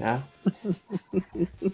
É. 0.00 0.18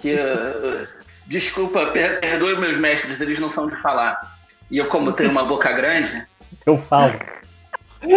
Que, 0.01 0.15
uh, 0.15 0.87
desculpa, 1.27 1.87
per- 1.87 2.21
perdoe 2.21 2.59
meus 2.59 2.79
mestres, 2.79 3.21
eles 3.21 3.39
não 3.39 3.51
são 3.51 3.67
de 3.69 3.77
falar. 3.83 4.37
E 4.71 4.79
eu, 4.79 4.87
como 4.89 5.13
tenho 5.13 5.31
uma 5.31 5.45
boca 5.45 5.71
grande, 5.73 6.27
Eu 6.67 6.77
falo. 6.77 7.13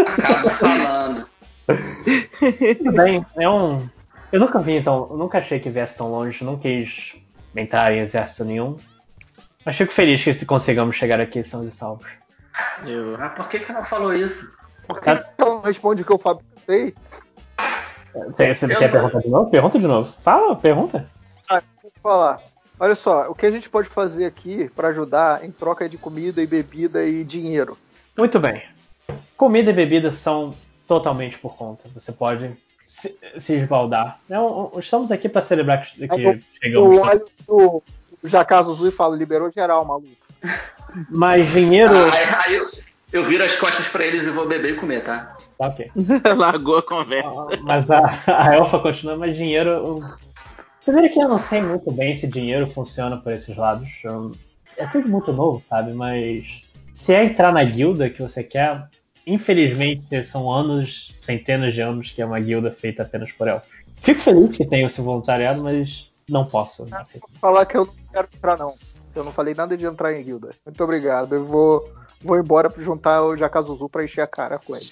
acabo 0.07 0.49
falando. 0.51 1.27
Tudo 2.77 2.91
bem, 2.91 3.25
é 3.37 3.49
um. 3.49 3.89
Eu 4.31 4.39
nunca 4.39 4.59
vi, 4.59 4.73
então. 4.77 5.07
Eu 5.11 5.17
nunca 5.17 5.37
achei 5.37 5.59
que 5.59 5.69
viesse 5.69 5.97
tão 5.97 6.09
longe, 6.09 6.43
não 6.43 6.57
quis 6.57 7.15
entrar 7.55 7.93
em 7.93 7.99
exército 7.99 8.43
nenhum. 8.45 8.77
Mas 9.65 9.75
fico 9.77 9.91
feliz 9.93 10.23
que 10.23 10.45
consigamos 10.45 10.95
chegar 10.95 11.19
aqui 11.19 11.43
sãos 11.43 11.67
e 11.67 11.71
salvos. 11.71 12.07
Eu, 12.85 13.17
Mas 13.17 13.33
por 13.33 13.49
que, 13.49 13.59
que 13.59 13.71
ela 13.71 13.85
falou 13.85 14.13
isso? 14.13 14.47
Por 14.87 15.01
que 15.01 15.09
ela 15.09 15.25
não 15.39 15.61
responde 15.61 16.01
o 16.01 16.05
que 16.05 16.11
eu 16.11 16.17
falei? 16.19 16.93
Você, 18.27 18.53
você 18.53 18.65
Eu 18.65 18.77
quer 18.77 18.85
não- 18.85 18.91
perguntar 18.91 19.19
de 19.19 19.29
novo? 19.29 19.49
Pergunta 19.49 19.79
de 19.79 19.87
novo. 19.87 20.13
Fala, 20.21 20.55
pergunta. 20.55 21.09
Vou 21.81 21.91
falar. 22.01 22.41
Olha 22.79 22.95
só, 22.95 23.23
o 23.29 23.35
que 23.35 23.45
a 23.45 23.51
gente 23.51 23.69
pode 23.69 23.87
fazer 23.87 24.25
aqui 24.25 24.69
pra 24.75 24.89
ajudar 24.89 25.43
em 25.45 25.51
troca 25.51 25.87
de 25.87 25.97
comida 25.97 26.41
e 26.41 26.47
bebida 26.47 27.03
e 27.05 27.23
dinheiro? 27.23 27.77
Muito 28.17 28.39
bem. 28.39 28.61
Comida 29.37 29.71
e 29.71 29.73
bebida 29.73 30.11
são 30.11 30.53
totalmente 30.87 31.37
por 31.37 31.55
conta. 31.55 31.89
Você 31.93 32.11
pode 32.11 32.55
se, 32.87 33.17
se 33.37 33.53
esbaldar. 33.55 34.19
É 34.29 34.39
um- 34.39 34.71
estamos 34.79 35.11
aqui 35.11 35.27
para 35.29 35.41
celebrar 35.41 35.83
que, 35.85 36.07
que 36.07 36.13
Eu- 36.13 36.31
Eu 36.33 36.39
chegamos. 36.61 36.99
olho 36.99 37.25
pro 37.45 37.83
Jacaso 38.23 38.71
Azul 38.71 38.87
e 38.87 38.91
falo, 38.91 39.15
liberou 39.15 39.51
geral, 39.51 39.85
maluco. 39.85 40.09
Mas 41.09 41.51
dinheiro. 41.51 41.93
Aí, 41.93 42.23
aí 42.45 42.55
eu, 42.55 42.65
eu 43.11 43.25
viro 43.25 43.43
as 43.43 43.55
costas 43.57 43.87
pra 43.87 44.05
eles 44.05 44.25
e 44.25 44.31
vou 44.31 44.47
beber 44.47 44.73
e 44.73 44.77
comer, 44.77 45.03
tá? 45.03 45.35
Tá 45.57 45.67
ok. 45.67 45.91
largou 46.37 46.77
a 46.77 46.83
conversa. 46.83 47.29
Ah, 47.53 47.57
Mas 47.61 47.89
a, 47.89 48.19
a 48.27 48.55
elfa 48.55 48.79
continua, 48.79 49.15
mas 49.17 49.35
dinheiro. 49.37 49.69
eu- 49.69 49.99
Primeiro 50.85 51.11
que 51.11 51.19
eu 51.19 51.27
não 51.27 51.37
sei 51.39 51.61
muito 51.63 51.91
bem 51.91 52.15
se 52.15 52.27
dinheiro 52.27 52.67
funciona 52.67 53.17
por 53.17 53.31
esses 53.33 53.55
lados. 53.57 53.89
Eu- 54.03 54.33
É 54.77 54.85
tudo 54.85 55.09
muito 55.09 55.33
novo, 55.33 55.63
sabe? 55.67 55.93
Mas 55.93 56.61
se 56.93 57.13
é 57.13 57.23
entrar 57.25 57.51
na 57.51 57.63
guilda 57.63 58.09
que 58.09 58.21
você 58.21 58.43
quer, 58.43 58.87
infelizmente 59.25 60.23
são 60.23 60.51
anos, 60.51 61.15
centenas 61.21 61.73
de 61.73 61.81
anos 61.81 62.11
que 62.11 62.21
é 62.21 62.25
uma 62.25 62.39
guilda 62.39 62.71
feita 62.71 63.03
apenas 63.03 63.31
por 63.31 63.47
elfos. 63.47 63.69
Fico 63.97 64.19
feliz 64.19 64.55
que 64.55 64.65
tenha 64.65 64.85
esse 64.85 65.01
voluntariado, 65.01 65.63
mas 65.63 66.11
não 66.29 66.45
posso. 66.45 66.85
Vou 66.85 67.29
falar 67.39 67.65
que 67.65 67.77
eu 67.77 67.85
não 67.85 67.93
quero 68.11 68.27
entrar, 68.33 68.57
não. 68.57 68.75
Eu 69.15 69.23
não 69.23 69.31
falei 69.31 69.55
nada 69.55 69.77
de 69.77 69.85
entrar 69.85 70.13
em 70.13 70.23
guilda. 70.23 70.51
Muito 70.65 70.83
obrigado. 70.83 71.33
Eu 71.33 71.45
vou, 71.45 71.89
vou 72.21 72.37
embora 72.37 72.69
pra 72.69 72.83
juntar 72.83 73.23
o 73.23 73.37
Jacaso 73.37 73.73
Azul 73.73 73.89
pra 73.89 74.03
encher 74.03 74.21
a 74.21 74.27
cara 74.27 74.59
com 74.59 74.75
ele. 74.75 74.85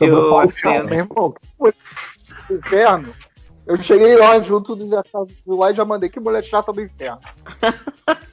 O 0.00 0.04
Eu. 0.04 0.84
Meu 0.84 0.98
irmão, 0.98 1.34
do 2.48 2.56
inferno. 2.56 3.14
Eu 3.66 3.76
cheguei 3.82 4.16
lá 4.16 4.40
junto 4.40 4.74
do 4.74 4.88
Jacaso 4.88 5.28
Azul 5.42 5.58
lá 5.58 5.70
e 5.70 5.74
já 5.74 5.84
mandei. 5.84 6.08
Que 6.08 6.18
mulher 6.18 6.42
chata 6.42 6.72
do 6.72 6.80
inferno. 6.80 7.20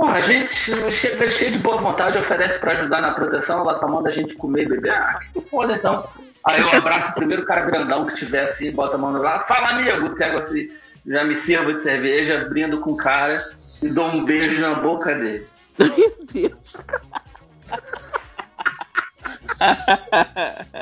Porra, 0.00 0.16
a 0.16 0.22
gente 0.22 0.54
chega 0.94 1.30
cheio 1.30 1.52
de 1.52 1.58
boa 1.58 1.76
vontade, 1.76 2.16
oferece 2.16 2.58
pra 2.58 2.72
ajudar 2.72 3.02
na 3.02 3.10
proteção, 3.12 3.60
ela 3.60 3.78
só 3.78 3.86
manda 3.86 4.08
a 4.08 4.12
gente 4.12 4.34
comer 4.34 4.62
e 4.62 4.68
beber. 4.70 4.92
Ah, 4.92 5.18
que 5.30 5.42
foda 5.42 5.74
então. 5.74 6.08
Aí 6.46 6.58
eu 6.58 6.68
abraço 6.72 7.10
o 7.10 7.14
primeiro 7.16 7.44
cara 7.44 7.66
grandão 7.66 8.06
que 8.06 8.16
tiver 8.16 8.44
assim, 8.44 8.70
bota 8.72 8.94
a 8.94 8.98
mão 8.98 9.12
no 9.12 9.20
lado, 9.20 9.46
fala 9.46 9.68
amigo, 9.72 10.16
pego 10.16 10.38
assim, 10.38 10.70
já 11.06 11.22
me 11.22 11.36
sirvo 11.36 11.74
de 11.74 11.82
cerveja, 11.82 12.46
brindo 12.48 12.80
com 12.80 12.92
o 12.92 12.96
cara 12.96 13.42
e 13.82 13.88
dou 13.90 14.06
um 14.06 14.24
beijo 14.24 14.58
na 14.58 14.76
boca 14.76 15.14
dele. 15.14 15.46
Meu 15.78 16.14
Deus. 16.32 16.76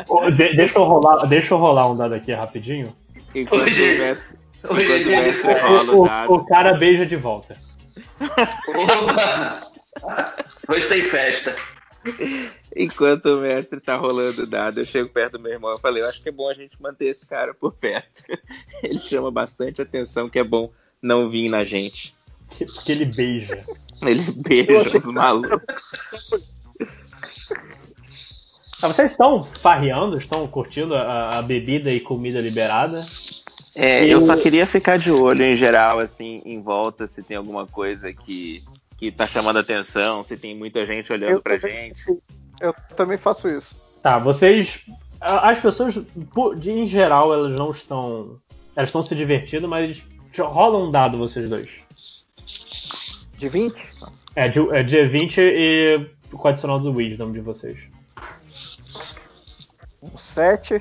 Ô, 0.09 0.31
de- 0.31 0.55
deixa, 0.55 0.79
eu 0.79 0.85
rolar, 0.85 1.27
deixa 1.27 1.55
eu 1.55 1.59
rolar 1.59 1.91
um 1.91 1.97
dado 1.97 2.15
aqui 2.15 2.33
rapidinho. 2.33 2.95
Enquanto 3.35 3.63
o 3.63 3.65
Hoje- 3.65 3.99
mestre, 3.99 4.27
enquanto 4.63 4.81
o 4.81 5.05
dia 5.05 5.23
mestre 5.23 5.53
rola 5.55 5.83
O, 5.93 5.97
o 5.97 6.03
o- 6.03 6.07
dado. 6.07 6.33
o 6.35 6.47
cara 6.47 6.75
beija 6.75 7.05
de 7.05 7.17
volta. 7.17 7.57
Opa! 8.69 9.61
Hoje 10.69 10.89
tem 10.89 11.03
festa. 11.05 11.57
Enquanto 12.75 13.27
o 13.27 13.41
mestre 13.41 13.81
tá 13.81 13.97
rolando 13.97 14.43
o 14.43 14.47
dado, 14.47 14.81
eu 14.81 14.87
chego 14.87 15.09
perto 15.09 15.33
do 15.33 15.41
meu 15.41 15.53
irmão 15.53 15.75
e 15.75 15.81
falei, 15.81 16.03
eu 16.03 16.09
acho 16.09 16.23
que 16.23 16.29
é 16.29 16.33
bom 16.33 16.49
a 16.49 16.55
gente 16.55 16.81
manter 16.81 17.07
esse 17.07 17.27
cara 17.27 17.55
por 17.55 17.73
perto. 17.73 18.25
Ele 18.83 18.99
chama 18.99 19.31
bastante 19.31 19.83
atenção, 19.83 20.29
que 20.29 20.39
é 20.39 20.45
bom 20.45 20.71
não 21.03 21.29
vir 21.29 21.49
na 21.49 21.65
gente. 21.65 22.15
Porque, 22.49 22.67
porque 22.67 22.93
ele 22.93 23.05
beija. 23.05 23.65
Ele 24.03 24.23
beija 24.23 24.97
os 24.97 25.05
malucos. 25.07 25.61
Ah, 28.81 28.87
vocês 28.89 29.11
estão 29.11 29.43
farreando, 29.43 30.17
estão 30.17 30.47
curtindo 30.47 30.95
a, 30.95 31.39
a 31.39 31.43
bebida 31.43 31.91
e 31.91 31.99
comida 31.99 32.41
liberada? 32.41 33.05
É, 33.75 34.05
eu 34.07 34.21
só 34.21 34.37
queria 34.37 34.67
ficar 34.67 34.99
de 34.99 35.11
olho 35.11 35.43
em 35.45 35.57
geral, 35.57 36.01
assim, 36.01 36.43
em 36.45 36.61
volta, 36.61 37.07
se 37.07 37.23
tem 37.23 37.37
alguma 37.37 37.67
coisa 37.67 38.13
que, 38.13 38.61
que 38.97 39.13
tá 39.13 39.27
chamando 39.27 39.59
atenção, 39.59 40.23
se 40.23 40.37
tem 40.37 40.57
muita 40.57 40.85
gente 40.85 41.13
olhando 41.13 41.33
Eu 41.35 41.43
pra 41.43 41.59
também- 41.59 41.95
gente. 41.95 42.19
Eu 42.61 42.75
também 42.97 43.17
faço 43.19 43.49
isso. 43.49 43.77
Tá, 44.03 44.19
vocês. 44.19 44.85
As 45.21 45.59
pessoas, 45.61 45.97
em 46.65 46.87
geral, 46.87 47.33
elas 47.33 47.55
não 47.55 47.71
estão. 47.71 48.41
Elas 48.75 48.89
estão 48.89 49.03
se 49.03 49.15
divertindo, 49.15 49.69
mas 49.69 50.03
rola 50.39 50.79
um 50.79 50.91
dado 50.91 51.19
vocês 51.19 51.49
dois. 51.49 51.71
De 53.37 53.49
20? 53.49 53.75
É, 54.35 54.49
de, 54.49 54.61
é 54.71 54.83
dia 54.83 55.09
20 55.09 55.39
e 55.41 56.11
com 56.31 56.47
o 56.47 56.51
adicional 56.51 56.79
do 56.81 56.93
Wisdom 56.93 57.33
de 57.33 57.41
vocês. 57.41 57.79
Um 60.03 60.17
7 60.17 60.81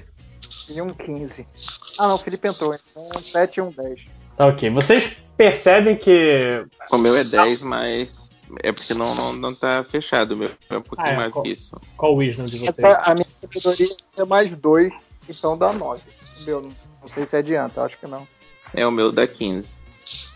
e 0.70 0.82
um 0.82 0.90
15. 0.90 1.48
Ah 1.98 2.08
não, 2.08 2.16
o 2.16 2.20
Felipe 2.20 2.48
entrou, 2.48 2.74
então 2.74 3.10
um 3.16 3.24
7 3.24 3.58
e 3.58 3.62
um 3.62 3.72
10. 3.72 4.00
Tá 4.36 4.48
ok. 4.48 4.70
Vocês 4.70 5.18
percebem 5.36 5.96
que. 5.96 6.66
O 6.92 6.98
meu 6.98 7.16
é 7.16 7.24
10, 7.24 7.62
mas 7.62 8.30
é 8.64 8.72
porque 8.72 8.94
não, 8.94 9.14
não, 9.16 9.34
não 9.34 9.56
tá 9.56 9.84
fechado. 9.90 10.34
O 10.34 10.38
meu 10.38 10.52
é 10.70 10.78
um 10.78 10.82
pouquinho 10.82 11.08
Ah, 11.10 11.14
é, 11.14 11.16
mais 11.18 11.32
qual- 11.34 11.44
que 11.44 11.52
isso. 11.52 11.82
Qual 11.98 12.14
o 12.14 12.18
Wisdom 12.18 12.46
de 12.46 12.60
vocês? 12.60 12.78
Essa- 12.78 13.02
a 13.02 13.14
minha 13.14 13.28
sabedoria 13.42 13.96
é 14.18 14.26
mais 14.26 14.50
2, 14.56 14.94
então 15.30 15.58
dá 15.58 15.74
9. 15.74 16.02
O 16.40 16.44
meu, 16.44 16.62
não 16.62 17.10
sei 17.14 17.26
se 17.26 17.36
adianta, 17.36 17.82
acho 17.84 17.98
que 17.98 18.08
não. 18.08 18.28
É 18.74 18.86
o 18.86 18.92
meu 18.92 19.12
dá 19.12 19.26
15. 19.26 19.70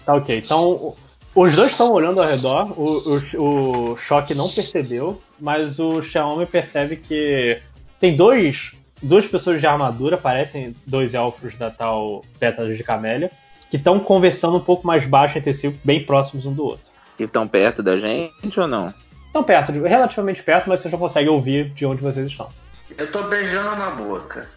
Tá 0.05 0.15
ok. 0.15 0.37
Então, 0.39 0.95
os 1.35 1.55
dois 1.55 1.71
estão 1.71 1.91
olhando 1.91 2.21
ao 2.21 2.27
redor. 2.27 2.73
O, 2.79 3.17
o, 3.37 3.91
o 3.91 3.97
Choque 3.97 4.33
não 4.33 4.49
percebeu, 4.49 5.21
mas 5.39 5.79
o 5.79 6.01
Xiaomi 6.01 6.45
percebe 6.47 6.95
que 6.95 7.61
tem 7.99 8.15
dois, 8.15 8.73
duas 9.01 9.27
pessoas 9.27 9.59
de 9.59 9.67
armadura, 9.67 10.17
parecem 10.17 10.75
dois 10.85 11.13
elfos 11.13 11.55
da 11.55 11.69
tal 11.69 12.23
Pétalas 12.39 12.77
de 12.77 12.83
Camélia, 12.83 13.31
que 13.69 13.77
estão 13.77 13.99
conversando 13.99 14.57
um 14.57 14.61
pouco 14.61 14.85
mais 14.85 15.05
baixo 15.05 15.37
entre 15.37 15.53
si, 15.53 15.69
bem 15.83 16.03
próximos 16.03 16.45
um 16.45 16.53
do 16.53 16.65
outro. 16.65 16.91
E 17.17 17.27
tão 17.27 17.47
perto 17.47 17.83
da 17.83 17.97
gente 17.97 18.59
ou 18.59 18.67
não? 18.67 18.93
Estão 19.27 19.43
perto, 19.43 19.71
relativamente 19.71 20.43
perto, 20.43 20.67
mas 20.67 20.81
você 20.81 20.89
já 20.89 20.97
consegue 20.97 21.29
ouvir 21.29 21.69
de 21.69 21.85
onde 21.85 22.01
vocês 22.01 22.27
estão. 22.27 22.49
Eu 22.97 23.11
tô 23.11 23.23
beijando 23.23 23.75
na 23.77 23.91
boca. 23.91 24.47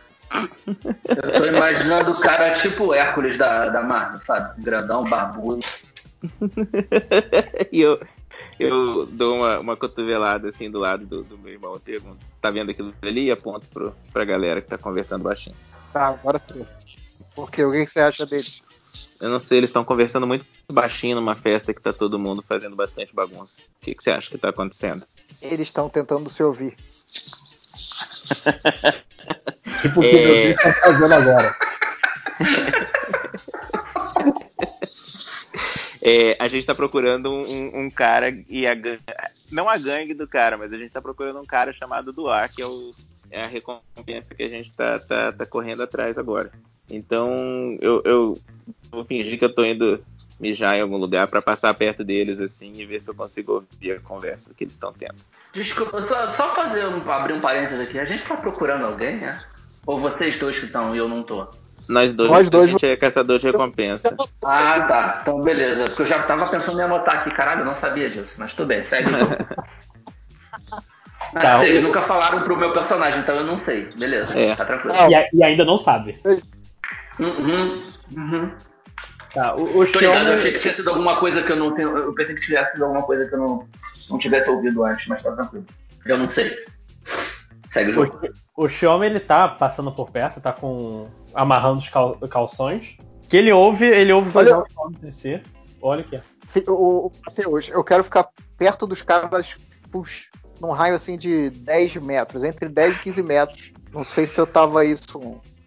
Eu 1.09 1.33
tô 1.33 1.45
imaginando 1.45 2.11
o 2.11 2.19
cara 2.19 2.59
tipo 2.59 2.87
o 2.87 2.95
Hércules 2.95 3.39
da, 3.39 3.69
da 3.69 3.83
Marvel, 3.83 4.21
sabe? 4.27 4.61
Grandão, 4.63 5.09
barbudo. 5.09 5.65
e 7.71 7.83
eu, 7.83 8.01
eu 8.59 9.07
dou 9.07 9.37
uma, 9.37 9.59
uma 9.59 9.77
cotovelada 9.77 10.49
assim 10.49 10.71
do 10.71 10.79
lado 10.79 11.07
do, 11.07 11.23
do 11.23 11.39
meu 11.39 11.53
irmão. 11.53 11.75
Eu 11.75 11.81
pergunto, 11.81 12.19
tá 12.41 12.51
vendo 12.51 12.71
aquilo 12.71 12.95
ali? 13.03 13.25
E 13.27 13.31
aponto 13.31 13.67
pro, 13.67 13.95
pra 14.13 14.25
galera 14.25 14.61
que 14.61 14.69
tá 14.69 14.79
conversando 14.79 15.23
baixinho. 15.25 15.57
Tá, 15.93 16.09
agora 16.09 16.39
tu. 16.39 16.67
Por 17.35 17.51
quê? 17.51 17.65
O 17.65 17.73
que 17.73 17.87
você 17.87 18.01
acha 18.01 18.25
deles? 18.27 18.63
Eu 19.21 19.29
não 19.29 19.41
sei, 19.41 19.59
eles 19.59 19.71
estão 19.71 19.85
conversando 19.85 20.27
muito 20.27 20.45
baixinho 20.71 21.17
numa 21.17 21.35
festa 21.35 21.73
que 21.73 21.81
tá 21.81 21.93
todo 21.93 22.19
mundo 22.19 22.45
fazendo 22.47 22.77
bastante 22.77 23.15
bagunça. 23.15 23.63
O 23.81 23.85
que, 23.85 23.95
que 23.95 24.03
você 24.03 24.11
acha 24.11 24.29
que 24.31 24.39
tá 24.39 24.51
acontecendo? 24.51 25.05
Eles 25.41 25.69
estão 25.69 25.89
tentando 25.89 26.29
se 26.31 26.43
ouvir. 26.43 26.77
Tipo 29.83 30.01
o 30.01 30.03
que 30.03 30.07
É. 30.17 30.51
estão 30.53 30.73
fazendo 30.75 31.13
agora. 31.15 31.57
É, 36.07 36.36
a 36.39 36.49
gente 36.49 36.66
tá 36.66 36.74
procurando 36.74 37.33
um, 37.33 37.81
um- 37.81 37.91
cara 37.91 38.28
e 38.47 38.66
a. 38.66 38.76
Não 39.50 39.70
a 39.70 39.78
gangue 39.78 40.12
do 40.12 40.28
cara, 40.28 40.58
mas 40.58 40.70
a 40.70 40.76
gente 40.76 40.91
tá 40.91 41.00
procurando 41.00 41.41
um 41.41 41.47
cara 41.47 41.73
chamado 41.73 42.12
Duar, 42.12 42.52
que 42.52 42.60
é, 42.60 42.66
o, 42.66 42.94
é 43.31 43.42
a 43.42 43.47
recompensa 43.47 44.34
que 44.34 44.42
a 44.42 44.49
gente 44.49 44.70
tá, 44.74 44.99
tá, 44.99 45.33
tá 45.33 45.47
correndo 45.47 45.83
atrás 45.83 46.18
agora. 46.18 46.52
Então 46.91 47.78
eu, 47.81 48.02
eu 48.05 48.34
vou 48.91 49.02
fingir 49.02 49.39
que 49.39 49.44
eu 49.47 49.55
tô 49.55 49.65
indo 49.65 50.05
mijar 50.39 50.76
em 50.76 50.83
algum 50.83 50.99
lugar 50.99 51.26
pra 51.26 51.41
passar 51.41 51.73
perto 51.73 52.05
deles 52.05 52.39
assim 52.39 52.70
e 52.76 52.84
ver 52.84 53.00
se 53.00 53.08
eu 53.08 53.15
consigo 53.15 53.52
ouvir 53.55 53.92
a 53.92 54.00
conversa 54.00 54.52
que 54.52 54.65
eles 54.65 54.74
estão 54.74 54.92
tendo. 54.92 55.15
Desculpa, 55.55 56.07
só, 56.07 56.33
só 56.34 56.55
fazer 56.55 56.86
um, 56.86 57.10
abrir 57.10 57.33
um 57.33 57.41
parênteses 57.41 57.81
aqui. 57.81 57.99
A 57.99 58.05
gente 58.05 58.26
tá 58.28 58.36
procurando 58.36 58.84
alguém, 58.84 59.16
né? 59.16 59.41
Ou 59.86 59.99
vocês 60.00 60.39
dois 60.39 60.58
que 60.58 60.66
estão 60.66 60.94
e 60.94 60.99
eu 60.99 61.08
não 61.08 61.23
tô? 61.23 61.49
Nós 61.89 62.13
dois, 62.13 62.31
Nós 62.31 62.49
dois- 62.51 62.65
a 62.69 62.71
gente 62.73 62.87
é 62.87 62.97
caçador 62.97 63.39
de 63.39 63.47
recompensa. 63.47 64.15
Ah, 64.45 64.81
tá. 64.89 65.19
Então, 65.23 65.41
beleza. 65.43 65.85
Porque 65.89 66.03
eu 66.03 66.07
já 66.07 66.23
tava 66.23 66.47
pensando 66.47 66.79
em 66.81 66.83
anotar 66.85 67.17
aqui. 67.17 67.31
Caralho, 67.33 67.61
eu 67.61 67.67
não 67.67 67.79
sabia 67.81 68.09
disso. 68.11 68.33
Mas 68.39 68.53
tudo 68.55 68.67
bem, 68.69 68.83
segue. 68.85 69.09
Ah, 71.37 71.41
Tá, 71.41 71.65
nunca 71.83 72.03
falaram 72.03 72.43
pro 72.43 72.57
meu 72.57 72.71
personagem, 72.71 73.19
então 73.21 73.35
eu 73.35 73.45
não 73.45 73.65
sei. 73.65 73.91
Beleza, 73.99 74.39
É. 74.39 74.55
tá 74.55 74.65
tranquilo. 74.65 74.95
E, 75.11 75.15
a- 75.17 75.29
e 75.33 75.43
ainda 75.43 75.65
não 75.65 75.77
sabe. 75.77 76.15
Uhum, 77.19 77.83
uhum. 78.17 78.53
Tá, 79.35 79.55
o, 79.57 79.81
o 79.81 79.87
Tô 79.87 79.99
ligado, 79.99 80.29
eu 80.29 80.35
achei 80.39 80.53
que 80.53 80.61
tinha 80.61 80.75
sido 80.75 80.89
alguma 80.91 81.17
coisa 81.17 81.43
que 81.43 81.51
eu 81.51 81.57
não 81.57 81.73
tenho. 81.75 81.97
Eu 81.99 82.15
pensei 82.15 82.37
que 82.37 82.41
tivesse 82.43 82.73
sido 82.73 82.85
alguma 82.85 83.03
coisa 83.03 83.27
que 83.27 83.35
eu 83.35 83.39
não, 83.41 83.69
não 84.11 84.19
tivesse 84.19 84.49
ouvido 84.49 84.85
antes, 84.85 85.07
mas 85.09 85.23
tá 85.25 85.33
tranquilo. 85.33 85.67
Eu 86.07 86.19
não 86.19 86.29
sei. 86.29 86.57
Segue 87.75 87.91
o 87.91 88.07
jogo. 88.07 89.01
O, 89.01 89.05
ele 89.05 89.19
tá 89.19 89.49
passando 89.49 89.91
por 89.91 90.11
perto, 90.11 90.41
tá 90.41 90.53
com. 90.53 91.09
amarrando 91.35 91.81
os 91.81 91.89
cal- 91.89 92.17
calções. 92.31 92.97
Que 93.28 93.36
ele 93.39 93.53
ouve, 93.53 93.85
ele 93.85 94.12
ouve 94.12 94.31
dois 94.31 94.49
Olha- 94.49 94.65
entre 94.91 95.11
si. 95.11 95.43
Olha 95.83 96.01
aqui. 96.03 96.20
O, 96.69 97.07
o, 97.09 97.12
Mateus, 97.27 97.69
eu 97.69 97.83
quero 97.83 98.05
ficar 98.05 98.28
perto 98.57 98.86
dos 98.86 99.03
caras 99.03 99.57
puxa, 99.91 100.28
num 100.61 100.70
raio 100.70 100.94
assim 100.94 101.19
de 101.19 101.51
10 101.51 101.97
metros, 101.97 102.44
entre 102.44 102.69
10 102.69 102.94
e 102.97 102.99
15 103.01 103.23
metros. 103.25 103.73
Não 103.93 104.05
sei 104.05 104.25
se 104.25 104.39
eu 104.39 104.47
tava 104.47 104.85
isso. 104.85 105.19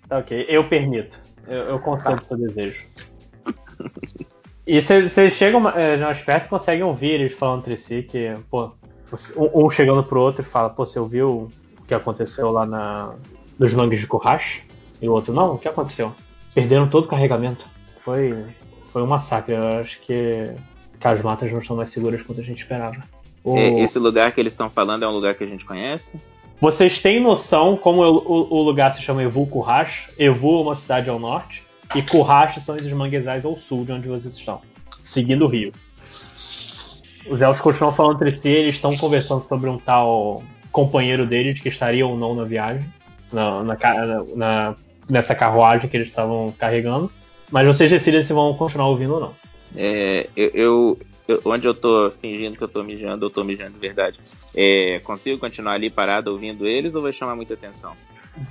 Tá 0.07 0.19
ok, 0.19 0.45
eu 0.47 0.67
permito. 0.69 1.21
Eu, 1.45 1.63
eu 1.63 1.79
concedo 1.79 2.23
seu 2.23 2.37
desejo. 2.37 2.85
E 4.65 4.81
vocês 4.81 5.33
chegam 5.33 5.67
é, 5.69 5.97
mais 5.97 6.21
perto 6.21 6.45
e 6.45 6.49
conseguem 6.49 6.83
ouvir 6.83 7.11
eles 7.11 7.33
falando 7.33 7.61
entre 7.61 7.75
si 7.75 8.03
que, 8.03 8.33
pô, 8.49 8.71
um, 9.35 9.65
um 9.65 9.69
chegando 9.69 10.03
pro 10.03 10.21
outro 10.21 10.41
e 10.41 10.45
fala, 10.45 10.69
pô, 10.69 10.85
você 10.85 10.99
ouviu 10.99 11.49
que 11.87 11.93
aconteceu 11.93 12.51
lá 12.51 12.65
na, 12.65 13.13
nos 13.57 13.73
mangues 13.73 13.99
de 13.99 14.07
Kurrash? 14.07 14.61
E 15.01 15.07
o 15.07 15.13
outro, 15.13 15.33
não, 15.33 15.53
o 15.53 15.57
que 15.57 15.67
aconteceu? 15.67 16.13
Perderam 16.53 16.87
todo 16.87 17.05
o 17.05 17.07
carregamento. 17.07 17.65
Foi, 18.03 18.45
foi 18.91 19.01
um 19.03 19.07
massacre. 19.07 19.53
Eu 19.55 19.79
acho 19.79 19.99
que, 20.01 20.51
que 20.99 21.07
as 21.07 21.21
matas 21.21 21.51
não 21.51 21.59
estão 21.59 21.75
mais 21.75 21.89
seguras 21.89 22.21
quanto 22.23 22.41
a 22.41 22.43
gente 22.43 22.59
esperava. 22.63 22.97
O- 23.43 23.55
esse 23.57 23.97
lugar 23.99 24.31
que 24.31 24.39
eles 24.41 24.53
estão 24.53 24.69
falando 24.69 25.03
é 25.03 25.07
um 25.07 25.11
lugar 25.11 25.35
que 25.35 25.43
a 25.43 25.47
gente 25.47 25.63
conhece? 25.65 26.19
Vocês 26.59 26.99
têm 26.99 27.19
noção 27.19 27.77
como 27.77 28.01
o, 28.03 28.17
o- 28.17 28.53
o 28.55 28.61
lugar 28.63 28.91
se 28.91 29.01
chama 29.01 29.21
Evu 29.21 29.45
Kurrash? 29.45 30.09
Evu 30.17 30.59
é 30.59 30.61
uma 30.63 30.75
cidade 30.75 31.09
ao 31.09 31.19
norte 31.19 31.63
e 31.95 32.01
Kurrash 32.01 32.55
são 32.63 32.75
esses 32.75 32.91
manguezais 32.91 33.45
ao 33.45 33.55
sul 33.55 33.85
de 33.85 33.93
onde 33.93 34.07
vocês 34.07 34.33
estão, 34.35 34.59
seguindo 35.03 35.45
o 35.45 35.47
rio. 35.47 35.71
Os 37.29 37.39
elfos 37.41 37.61
continuam 37.61 37.93
falando 37.93 38.15
entre 38.15 38.31
si, 38.31 38.49
eles 38.49 38.75
estão 38.75 38.95
conversando 38.97 39.45
sobre 39.47 39.69
um 39.69 39.77
tal 39.77 40.41
companheiro 40.81 41.25
deles 41.25 41.59
que 41.59 41.69
estaria 41.69 42.05
ou 42.05 42.15
não 42.15 42.35
na 42.35 42.43
viagem, 42.43 42.87
na, 43.33 43.63
na 43.63 43.75
na- 44.35 44.75
nessa 45.09 45.33
carruagem 45.33 45.89
que 45.89 45.97
eles 45.97 46.07
estavam 46.09 46.51
carregando. 46.51 47.11
Mas 47.51 47.65
vocês 47.65 47.89
decidem 47.89 48.21
se 48.21 48.31
vão 48.31 48.53
continuar 48.53 48.87
ouvindo 48.89 49.15
ou 49.15 49.19
não. 49.19 49.33
É, 49.75 50.29
eu, 50.35 50.51
eu- 50.53 50.99
eu- 51.27 51.41
onde 51.45 51.65
eu 51.67 51.73
tô 51.73 52.11
fingindo 52.11 52.55
que 52.55 52.63
eu 52.63 52.67
tô 52.67 52.83
mijando, 52.83 53.25
eu 53.25 53.29
tô 53.31 53.43
mijando 53.43 53.71
de 53.71 53.79
verdade. 53.79 54.19
É, 54.55 54.99
consigo 55.03 55.39
continuar 55.39 55.73
ali 55.73 55.89
parado 55.89 56.31
ouvindo 56.31 56.67
eles 56.67 56.93
ou 56.93 57.01
vai 57.01 57.11
chamar 57.11 57.35
muita 57.35 57.55
atenção? 57.55 57.93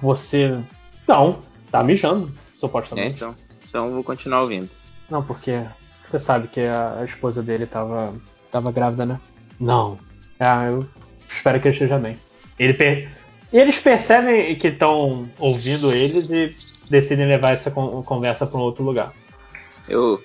Você. 0.03 0.59
Não, 1.07 1.39
tá 1.71 1.85
mijando, 1.85 2.29
É, 2.35 2.59
supostamente. 2.61 3.15
então, 3.17 3.35
então 3.69 3.87
eu 3.87 3.93
vou 3.93 4.03
continuar 4.03 4.41
ouvindo. 4.43 4.69
Não, 5.09 5.23
porque 5.23 5.63
você 6.05 6.19
sabe 6.19 6.49
que 6.49 6.61
a, 6.61 6.99
a 7.01 7.05
esposa 7.05 7.41
dele 7.41 7.67
tava, 7.67 8.15
tava 8.51 8.73
grávida, 8.73 9.07
né? 9.07 9.21
Não. 9.61 9.97
Ah, 10.41 10.65
eu 10.65 10.85
espero 11.37 11.61
que 11.61 11.69
ele 11.69 11.75
esteja 11.75 11.99
bem. 11.99 12.17
Ele 12.59 12.75
per... 12.75 13.09
E 13.53 13.59
eles 13.59 13.79
percebem 13.79 14.55
que 14.57 14.69
estão 14.69 15.29
ouvindo 15.39 15.93
eles 15.93 16.29
e 16.31 16.57
decidem 16.91 17.27
levar 17.27 17.53
essa 17.53 17.71
con- 17.71 18.03
conversa 18.03 18.47
para 18.47 18.59
um 18.59 18.63
outro 18.63 18.85
lugar. 18.85 19.13
Eu 19.89 20.23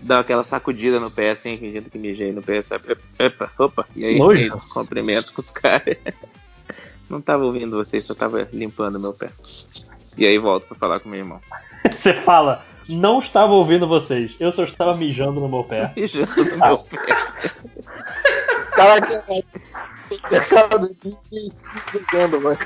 dou 0.00 0.18
aquela 0.18 0.44
sacudida 0.44 1.00
no 1.00 1.10
pé 1.10 1.30
assim, 1.30 1.56
fingindo 1.56 1.90
que 1.90 1.98
mijei 1.98 2.32
no 2.32 2.42
pé, 2.42 2.62
sabe? 2.62 2.96
Epa, 3.18 3.50
opa, 3.58 3.86
e 3.96 4.04
aí, 4.04 4.18
Nojo. 4.18 4.40
aí 4.40 4.50
cumprimento 4.72 5.32
com 5.32 5.40
os 5.40 5.50
caras. 5.50 5.96
Não 7.10 7.20
tava 7.20 7.44
ouvindo 7.44 7.76
vocês, 7.76 8.04
só 8.04 8.14
tava 8.14 8.48
limpando 8.52 9.00
meu 9.00 9.12
pé. 9.12 9.30
E 10.16 10.24
aí 10.24 10.38
volto 10.38 10.68
pra 10.68 10.76
falar 10.76 11.00
com 11.00 11.08
meu 11.08 11.18
irmão. 11.18 11.40
Você 11.90 12.12
fala, 12.12 12.64
não 12.88 13.18
estava 13.20 13.52
ouvindo 13.52 13.86
vocês, 13.86 14.36
eu 14.38 14.52
só 14.52 14.64
estava 14.64 14.94
mijando 14.94 15.40
no 15.40 15.48
meu 15.48 15.64
pé. 15.64 15.92
Mijando 15.96 16.44
no 16.44 16.56
meu 16.56 16.78
pé. 16.78 16.98
Caraca, 18.72 19.24
a 20.22 20.40
cara 20.40 20.78
do 20.78 20.96
Jim 21.02 21.16
se 21.50 21.52
jogando, 21.92 22.40
mano. 22.40 22.58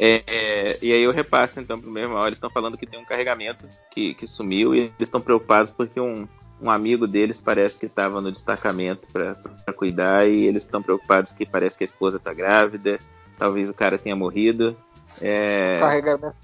É, 0.00 0.22
é, 0.26 0.78
e 0.82 0.92
aí 0.92 1.02
eu 1.02 1.12
repasso 1.12 1.60
então 1.60 1.78
pro 1.78 1.90
meu 1.90 2.02
irmão. 2.02 2.26
Eles 2.26 2.36
estão 2.36 2.50
falando 2.50 2.76
que 2.76 2.86
tem 2.86 3.00
um 3.00 3.04
carregamento 3.04 3.66
que, 3.90 4.14
que 4.14 4.26
sumiu 4.26 4.74
e 4.74 4.78
eles 4.80 4.92
estão 5.00 5.20
preocupados 5.20 5.70
porque 5.70 6.00
um, 6.00 6.26
um 6.60 6.70
amigo 6.70 7.06
deles 7.06 7.40
parece 7.40 7.78
que 7.78 7.86
estava 7.86 8.20
no 8.20 8.30
destacamento 8.32 9.06
para 9.12 9.36
cuidar 9.74 10.28
e 10.28 10.46
eles 10.46 10.64
estão 10.64 10.82
preocupados 10.82 11.32
que 11.32 11.46
parece 11.46 11.78
que 11.78 11.84
a 11.84 11.86
esposa 11.86 12.16
está 12.16 12.32
grávida, 12.32 12.98
talvez 13.36 13.68
o 13.68 13.74
cara 13.74 13.98
tenha 13.98 14.16
morrido. 14.16 14.76
É... 15.20 15.78
Carregamento. 15.80 16.36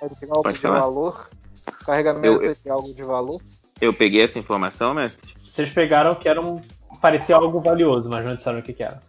É 0.00 0.08
de 0.08 0.24
algo 0.30 0.42
Pode 0.44 0.56
de 0.56 0.62
falar. 0.62 0.80
valor? 0.80 1.28
Carregamento 1.84 2.26
Eu- 2.26 2.42
eu- 2.42 2.50
é 2.50 2.54
de 2.54 2.70
algo 2.70 2.94
de 2.94 3.02
valor? 3.02 3.42
Eu 3.80 3.92
peguei 3.92 4.22
essa 4.22 4.38
informação, 4.38 4.94
mestre? 4.94 5.34
Vocês 5.58 5.70
pegaram 5.70 6.14
que 6.14 6.28
era 6.28 6.40
um. 6.40 6.60
parecia 7.00 7.34
algo 7.34 7.60
valioso, 7.60 8.08
mas 8.08 8.24
não 8.24 8.36
disseram 8.36 8.60
o 8.60 8.62
que, 8.62 8.72
que 8.72 8.84
era. 8.84 9.02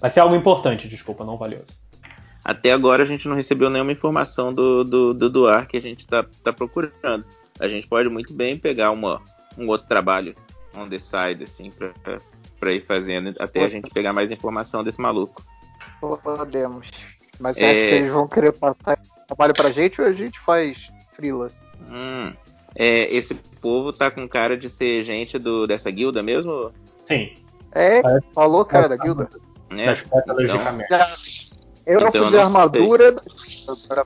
Parecia 0.00 0.22
algo 0.22 0.34
importante, 0.34 0.88
desculpa, 0.88 1.26
não 1.26 1.36
valioso. 1.36 1.78
Até 2.42 2.72
agora 2.72 3.02
a 3.02 3.06
gente 3.06 3.28
não 3.28 3.36
recebeu 3.36 3.68
nenhuma 3.68 3.92
informação 3.92 4.54
do, 4.54 4.82
do, 4.82 5.12
do 5.12 5.28
Duar 5.28 5.66
que 5.68 5.76
a 5.76 5.82
gente 5.82 6.00
está 6.00 6.24
tá 6.42 6.54
procurando. 6.54 7.22
A 7.60 7.68
gente 7.68 7.86
pode 7.86 8.08
muito 8.08 8.32
bem 8.32 8.56
pegar 8.56 8.92
uma, 8.92 9.20
um 9.58 9.68
outro 9.68 9.86
trabalho 9.86 10.34
on 10.74 10.88
the 10.88 10.98
side, 10.98 11.42
assim, 11.42 11.68
pra, 11.70 11.92
pra 12.58 12.72
ir 12.72 12.80
fazendo, 12.80 13.34
até 13.38 13.62
a 13.62 13.68
gente 13.68 13.90
pegar 13.90 14.14
mais 14.14 14.30
informação 14.30 14.82
desse 14.82 14.98
maluco. 15.02 15.42
Podemos. 16.00 16.88
Mas 17.38 17.58
você 17.58 17.64
É. 17.66 17.70
acha 17.72 17.80
que 17.80 17.94
eles 17.94 18.10
vão 18.10 18.26
querer 18.26 18.52
passar 18.52 18.98
trabalho 19.26 19.52
pra 19.52 19.70
gente 19.70 20.00
ou 20.00 20.06
a 20.06 20.12
gente 20.12 20.40
faz 20.40 20.90
frila? 21.12 21.50
Hum, 21.90 22.32
é, 22.78 23.12
esse 23.12 23.34
povo 23.60 23.92
tá 23.92 24.08
com 24.08 24.26
cara 24.28 24.56
de 24.56 24.70
ser 24.70 25.02
gente 25.04 25.36
do, 25.38 25.66
dessa 25.66 25.90
guilda 25.90 26.22
mesmo? 26.22 26.72
Sim. 27.04 27.34
É, 27.72 28.00
Parece- 28.00 28.26
falou, 28.32 28.64
cara, 28.64 28.88
da 28.88 28.96
guilda. 28.96 29.28
Né? 29.68 29.86
Das 29.86 30.00
pétalas 30.02 30.48
de 30.50 30.56
Então. 30.56 31.08
Eu 31.84 32.00
Então, 32.00 32.24
de 32.26 32.30
sei. 32.30 32.38
armadura 32.40 33.12
da 33.12 34.04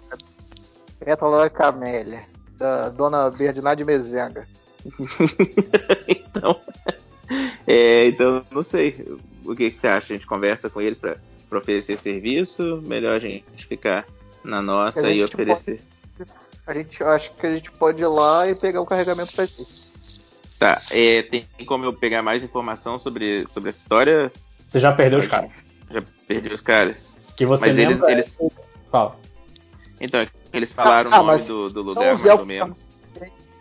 Pétala 0.98 1.42
da 1.42 1.50
Camélia, 1.50 2.22
da 2.56 2.88
dona 2.88 3.28
Bernarde 3.30 3.84
Mezenga. 3.84 4.46
então, 6.08 6.60
é, 7.66 8.06
então, 8.06 8.42
não 8.50 8.62
sei. 8.62 9.06
O 9.44 9.54
que, 9.54 9.70
que 9.70 9.76
você 9.76 9.88
acha? 9.88 10.12
A 10.12 10.16
gente 10.16 10.26
conversa 10.26 10.70
com 10.70 10.80
eles 10.80 10.98
pra, 10.98 11.16
pra 11.48 11.58
oferecer 11.58 11.96
serviço? 11.98 12.80
Melhor 12.86 13.16
a 13.16 13.18
gente 13.18 13.66
ficar 13.66 14.06
na 14.44 14.62
nossa 14.62 15.06
A 15.06 15.10
e 15.10 15.22
oferecer. 15.22 15.80
A 16.66 16.72
gente 16.74 17.00
eu 17.00 17.08
acho 17.08 17.34
que 17.34 17.46
a 17.46 17.50
gente 17.50 17.70
pode 17.72 18.02
ir 18.02 18.06
lá 18.06 18.48
e 18.48 18.54
pegar 18.54 18.80
o 18.80 18.86
carregamento 18.86 19.32
pra 19.32 19.44
gente. 19.44 19.82
Tá, 20.58 20.80
é, 20.90 21.22
tem 21.22 21.44
como 21.66 21.84
eu 21.84 21.92
pegar 21.92 22.22
mais 22.22 22.44
informação 22.44 22.98
sobre, 22.98 23.46
sobre 23.48 23.70
essa 23.70 23.80
história? 23.80 24.32
Você 24.68 24.78
já 24.78 24.92
perdeu 24.92 25.18
os 25.18 25.26
caras. 25.26 25.50
Já 25.90 26.02
perdi 26.26 26.52
os 26.52 26.60
caras. 26.60 27.20
Que 27.36 27.44
você 27.44 27.66
Mas 27.66 27.76
eles, 27.78 27.96
lembra. 27.98 28.12
eles. 28.12 28.38
Fala. 28.90 29.16
Então, 30.00 30.26
eles 30.52 30.72
falaram 30.72 31.12
Ah, 31.12 31.20
o 31.20 31.26
nome 31.26 31.42
do, 31.42 31.68
do 31.70 31.80
Então, 31.80 32.02
lugar, 32.02 32.16
Zé, 32.16 32.28
mais 32.28 32.40
ou 32.40 32.46
menos. 32.46 32.88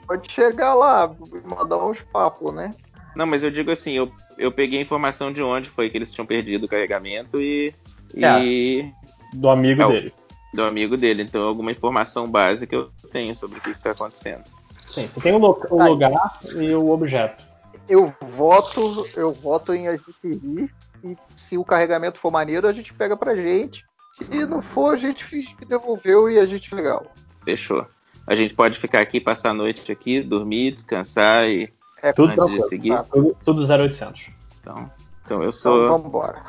Pode 0.07 0.31
chegar 0.31 0.73
lá 0.75 1.11
e 1.33 1.47
mandar 1.47 1.77
uns 1.83 2.01
papos, 2.01 2.53
né? 2.53 2.71
Não, 3.15 3.25
mas 3.25 3.43
eu 3.43 3.51
digo 3.51 3.71
assim, 3.71 3.93
eu, 3.93 4.11
eu 4.38 4.51
peguei 4.51 4.80
a 4.80 4.81
informação 4.81 5.31
de 5.33 5.41
onde 5.41 5.69
foi 5.69 5.89
que 5.89 5.97
eles 5.97 6.11
tinham 6.11 6.25
perdido 6.25 6.65
o 6.65 6.67
carregamento 6.67 7.41
e. 7.41 7.73
É. 8.15 8.43
e 8.43 8.91
Do 9.33 9.49
amigo 9.49 9.81
É, 9.81 9.88
dele. 9.88 10.13
Do 10.53 10.63
amigo 10.63 10.97
dele. 10.97 11.23
Então, 11.23 11.43
alguma 11.43 11.71
informação 11.71 12.27
básica 12.27 12.75
eu 12.75 12.89
tenho 13.11 13.35
sobre 13.35 13.59
o 13.59 13.61
que 13.61 13.71
está 13.71 13.91
acontecendo. 13.91 14.43
Sim, 14.89 15.07
você 15.07 15.21
tem 15.21 15.33
o, 15.33 15.38
lo- 15.38 15.65
o 15.69 15.77
Tá. 15.77 15.85
lugar 15.88 16.39
e 16.53 16.73
o 16.73 16.89
objeto. 16.89 17.45
Eu 17.89 18.13
voto, 18.21 19.07
eu 19.15 19.31
voto 19.33 19.73
em 19.73 19.88
a 19.88 19.93
gente 19.93 20.13
ir 20.23 20.69
e 21.03 21.17
se 21.38 21.57
o 21.57 21.63
carregamento 21.63 22.19
for 22.19 22.31
maneiro, 22.31 22.67
a 22.67 22.73
gente 22.73 22.93
pega 22.93 23.15
pra 23.17 23.35
gente. 23.35 23.85
Se 24.13 24.45
não 24.45 24.61
for, 24.61 24.93
a 24.93 24.97
gente 24.97 25.23
finge 25.23 25.55
que 25.55 25.65
devolveu 25.65 26.30
e 26.30 26.38
a 26.38 26.45
gente 26.45 26.73
legal. 26.75 27.05
Fechou. 27.45 27.85
A 28.27 28.35
gente 28.35 28.53
pode 28.53 28.77
ficar 28.77 28.99
aqui, 28.99 29.19
passar 29.19 29.49
a 29.49 29.53
noite 29.53 29.91
aqui, 29.91 30.21
dormir, 30.21 30.71
descansar 30.73 31.47
e 31.49 31.71
É, 32.03 32.11
Tudo 32.11 32.31
antes 32.31 32.49
de 32.63 32.67
seguir. 32.67 32.89
tá. 32.95 33.03
Tudo, 33.03 33.38
tudo 33.45 33.61
0800. 33.65 34.30
Então, 34.59 34.91
então 35.23 35.38
eu 35.38 35.49
Então 35.49 35.51
sou. 35.51 35.88
vamos 35.89 36.05
embora. 36.07 36.41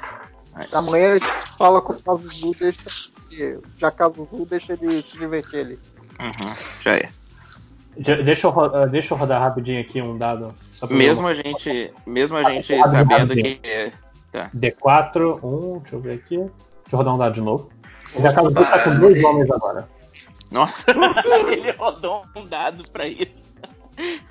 Amanhã 0.73 1.13
a 1.13 1.15
gente 1.19 1.27
fala 1.57 1.81
com 1.81 1.93
o 1.93 2.19
Zul, 2.29 2.55
deixa 2.59 3.11
já 3.79 3.91
Caso 3.91 4.29
Zul, 4.31 4.47
deixa 4.47 4.73
ele 4.75 5.03
se 5.03 5.17
divertir 5.19 5.61
ali. 5.61 5.79
Uhum, 6.21 6.55
já 6.81 6.97
é. 6.97 7.09
De- 7.97 8.23
deixa, 8.23 8.47
eu, 8.47 8.51
ro- 8.51 8.75
eh, 8.75 8.87
deixa 8.87 9.13
eu 9.13 9.19
rodar 9.19 9.41
rapidinho 9.41 9.81
aqui 9.81 10.01
um 10.01 10.17
dado. 10.17 10.55
Mesmo 10.91 11.29
a 11.29 11.35
gente, 11.35 11.93
mesmo 12.07 12.37
a 12.37 12.51
gente 12.51 12.73
Ah, 12.75 12.89
sabendo 12.89 13.33
ah, 13.33 13.37
que 13.37 13.61
é, 13.63 13.93
D4, 14.57 15.39
1, 15.43 15.79
deixa 15.81 15.97
eu 15.97 16.01
ver 16.01 16.15
aqui. 16.15 16.37
Deixa 16.37 16.51
eu 16.93 16.99
rodar 16.99 17.15
um 17.15 17.19
dado 17.19 17.35
de 17.35 17.41
novo. 17.43 17.71
Já 18.19 18.33
caso 18.33 18.53
tá 18.53 18.79
com 18.85 18.99
dois 18.99 19.23
homens 19.23 19.51
agora. 19.51 19.89
Nossa, 20.51 20.85
ele 21.51 21.71
rodou 21.73 22.25
um 22.37 22.45
dado 22.45 22.85
pra 22.91 23.07
isso. 23.07 23.53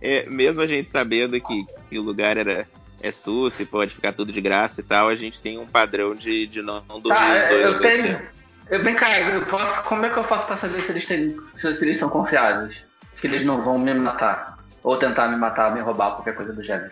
É, 0.00 0.28
mesmo 0.28 0.62
a 0.62 0.66
gente 0.66 0.90
sabendo 0.90 1.40
que, 1.40 1.64
que 1.88 1.98
o 1.98 2.02
lugar 2.02 2.36
era 2.36 2.66
é 3.02 3.10
sus 3.10 3.58
e 3.60 3.64
pode 3.64 3.94
ficar 3.94 4.12
tudo 4.12 4.32
de 4.32 4.40
graça 4.40 4.80
e 4.80 4.84
tal, 4.84 5.08
a 5.08 5.14
gente 5.14 5.40
tem 5.40 5.58
um 5.58 5.66
padrão 5.66 6.14
de, 6.14 6.46
de 6.46 6.62
não, 6.62 6.82
não 6.88 7.00
dormir 7.00 7.18
Tá, 7.18 7.32
os 7.44 7.48
dois 7.48 7.64
eu 7.64 7.80
tenho. 7.80 8.02
tempo. 8.18 8.22
Eu, 8.70 8.82
vem 8.84 8.94
cá, 8.94 9.20
eu 9.20 9.46
posso, 9.46 9.82
como 9.84 10.04
é 10.04 10.10
que 10.10 10.16
eu 10.18 10.24
faço 10.24 10.46
pra 10.46 10.56
saber 10.56 10.82
se 10.82 10.90
eles, 10.92 11.06
têm, 11.06 11.36
se 11.54 11.66
eles 11.66 11.98
são 11.98 12.08
confiáveis? 12.10 12.84
Que 13.20 13.26
eles 13.26 13.46
não 13.46 13.62
vão 13.62 13.78
me 13.78 13.94
matar. 13.94 14.58
Ou 14.82 14.96
tentar 14.98 15.28
me 15.28 15.36
matar, 15.36 15.72
me 15.72 15.80
roubar, 15.80 16.12
qualquer 16.16 16.34
coisa 16.34 16.52
do 16.52 16.62
gênero. 16.62 16.90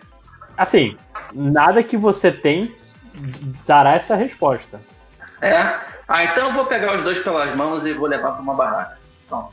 Assim, 0.57 0.97
nada 1.35 1.83
que 1.83 1.95
você 1.95 2.31
tem 2.31 2.75
dará 3.65 3.93
essa 3.93 4.15
resposta. 4.15 4.81
É? 5.41 5.79
Ah, 6.07 6.23
então 6.23 6.47
eu 6.47 6.53
vou 6.53 6.65
pegar 6.65 6.95
os 6.97 7.03
dois 7.03 7.19
pelas 7.19 7.55
mãos 7.55 7.85
e 7.85 7.93
vou 7.93 8.07
levar 8.07 8.31
pra 8.31 8.41
uma 8.41 8.55
barraca. 8.55 8.97
Então. 9.25 9.51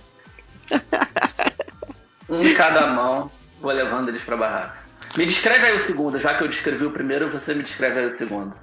um 2.28 2.40
em 2.40 2.54
cada 2.54 2.86
mão, 2.86 3.30
vou 3.60 3.72
levando 3.72 4.08
eles 4.08 4.22
pra 4.22 4.36
barraca. 4.36 4.83
Me 5.16 5.26
descreve 5.26 5.64
aí 5.66 5.76
o 5.76 5.80
segundo, 5.80 6.18
já 6.18 6.34
que 6.36 6.42
eu 6.44 6.48
descrevi 6.48 6.84
o 6.84 6.90
primeiro, 6.90 7.28
você 7.30 7.54
me 7.54 7.62
descreve 7.62 8.00
aí 8.00 8.06
o 8.06 8.18
segundo. 8.18 8.54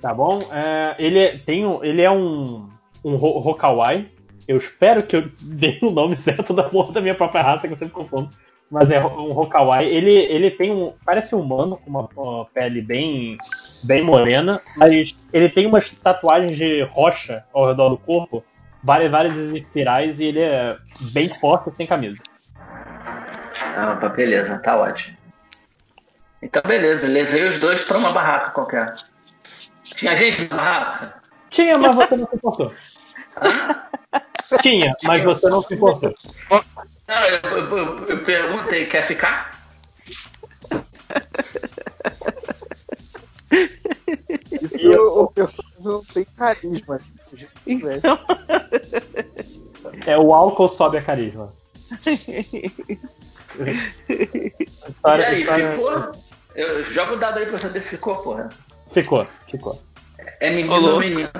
Tá 0.00 0.12
bom? 0.14 0.38
É, 0.52 0.94
ele, 0.98 1.18
é, 1.18 1.38
tem 1.38 1.66
um, 1.66 1.82
ele 1.82 2.02
é 2.02 2.10
um, 2.10 2.68
um 3.04 3.14
Ho- 3.16 3.38
Hokawai. 3.48 4.06
Eu 4.46 4.56
espero 4.58 5.02
que 5.02 5.16
eu 5.16 5.30
dei 5.42 5.78
o 5.82 5.90
nome 5.90 6.14
certo 6.14 6.52
da 6.52 6.62
porra 6.62 6.92
da 6.92 7.00
minha 7.00 7.14
própria 7.14 7.42
raça, 7.42 7.66
que 7.66 7.72
eu 7.72 7.78
sempre 7.78 7.94
confundo. 7.94 8.30
Mas 8.70 8.90
é 8.90 9.00
um 9.04 9.36
Hokawai. 9.36 9.86
Ele, 9.86 10.12
ele 10.12 10.50
tem 10.50 10.70
um. 10.70 10.92
Parece 11.04 11.34
um 11.34 11.40
humano 11.40 11.78
com 11.78 11.88
uma, 11.90 12.08
uma 12.14 12.44
pele 12.44 12.82
bem, 12.82 13.38
bem 13.82 14.02
morena, 14.04 14.60
mas 14.76 15.18
ele 15.32 15.48
tem 15.48 15.66
umas 15.66 15.90
tatuagens 15.90 16.54
de 16.56 16.82
rocha 16.82 17.42
ao 17.52 17.66
redor 17.66 17.88
do 17.88 17.96
corpo, 17.96 18.44
várias, 18.84 19.10
várias 19.10 19.36
espirais, 19.36 20.20
e 20.20 20.24
ele 20.26 20.40
é 20.40 20.76
bem 21.12 21.32
forte 21.40 21.74
sem 21.74 21.86
camisa. 21.86 22.22
Ah, 23.74 23.96
tá, 24.00 24.08
beleza, 24.10 24.58
tá 24.58 24.76
ótimo. 24.76 25.17
Então 26.42 26.62
beleza, 26.66 27.06
levei 27.06 27.48
os 27.48 27.60
dois 27.60 27.82
pra 27.84 27.98
uma 27.98 28.12
barraca 28.12 28.50
qualquer. 28.52 28.94
Tinha 29.84 30.16
gente 30.16 30.48
na 30.48 30.56
barraca? 30.56 31.22
Tinha, 31.50 31.78
mas 31.78 31.94
você 31.96 32.16
não 32.16 32.28
se 32.28 32.36
importou. 32.36 32.74
Tinha, 34.62 34.96
mas 35.02 35.24
você 35.24 35.48
não 35.48 35.62
se 35.62 35.74
importou. 35.74 36.14
Não, 36.50 37.24
eu, 37.24 37.68
eu- 37.76 38.04
eu 38.06 38.24
perguntei, 38.24 38.86
quer 38.86 39.06
ficar? 39.06 39.50
Isso 44.62 44.76
que 44.78 44.88
o, 44.88 45.22
o 45.22 45.28
personagem 45.30 45.80
não 45.80 46.04
tem 46.04 46.24
carisma. 46.36 47.00
Então, 47.66 48.18
É 50.06 50.18
o 50.18 50.34
álcool 50.34 50.68
sobe 50.68 50.98
a 50.98 51.02
carisma. 51.02 51.52
História- 54.88 55.22
e 55.22 55.26
aí, 55.26 55.40
história- 55.40 55.70
ficou? 55.72 56.27
Eu 56.58 56.82
jogo 56.92 57.12
o 57.14 57.16
dado 57.16 57.38
aí 57.38 57.46
pra 57.46 57.56
saber 57.60 57.78
se 57.80 57.88
ficou, 57.90 58.16
porra. 58.16 58.48
Ficou, 58.90 59.24
ficou. 59.48 59.80
É 60.40 60.50
menino 60.50 60.74
Ô, 60.74 60.78
louco. 60.78 60.94
ou 60.94 61.00
menino? 61.00 61.30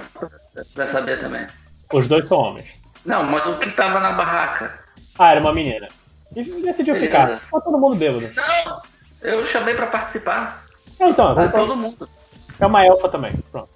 Pra 0.75 0.87
saber 0.87 1.19
também. 1.19 1.45
Os 1.93 2.07
dois 2.07 2.25
são 2.29 2.39
homens. 2.39 2.69
Não, 3.05 3.25
mas 3.25 3.45
o 3.45 3.59
que 3.59 3.69
tava 3.73 3.99
na 3.99 4.13
barraca? 4.13 4.79
Ah, 5.19 5.33
era 5.33 5.41
uma 5.41 5.53
menina. 5.53 5.89
E 6.37 6.45
decidiu 6.63 6.95
Beleza. 6.95 7.07
ficar. 7.37 7.41
Tá 7.51 7.61
todo 7.61 7.79
mundo 7.81 7.97
bêbado. 7.97 8.31
Não, 8.33 8.81
eu 9.23 9.45
chamei 9.49 9.75
pra 9.75 9.89
participar. 9.89 10.65
Ah, 11.01 11.09
então, 11.09 11.35
Tá 11.35 11.47
então 11.47 11.67
todo 11.67 11.77
mundo. 11.77 12.09
é 12.61 12.67
uma 12.67 12.87
elfa 12.87 13.09
também. 13.09 13.35
Pronto. 13.51 13.71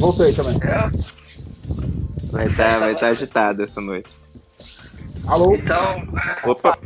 Voltei 0.00 0.32
também. 0.32 0.58
É, 0.62 0.90
vai 2.32 2.48
estar 2.48 2.80
vai 2.80 2.98
tá 2.98 3.06
agitado 3.06 3.62
essa 3.62 3.80
noite. 3.80 4.10
Alô? 5.28 5.54
então, 5.54 6.04
Opa, 6.44 6.76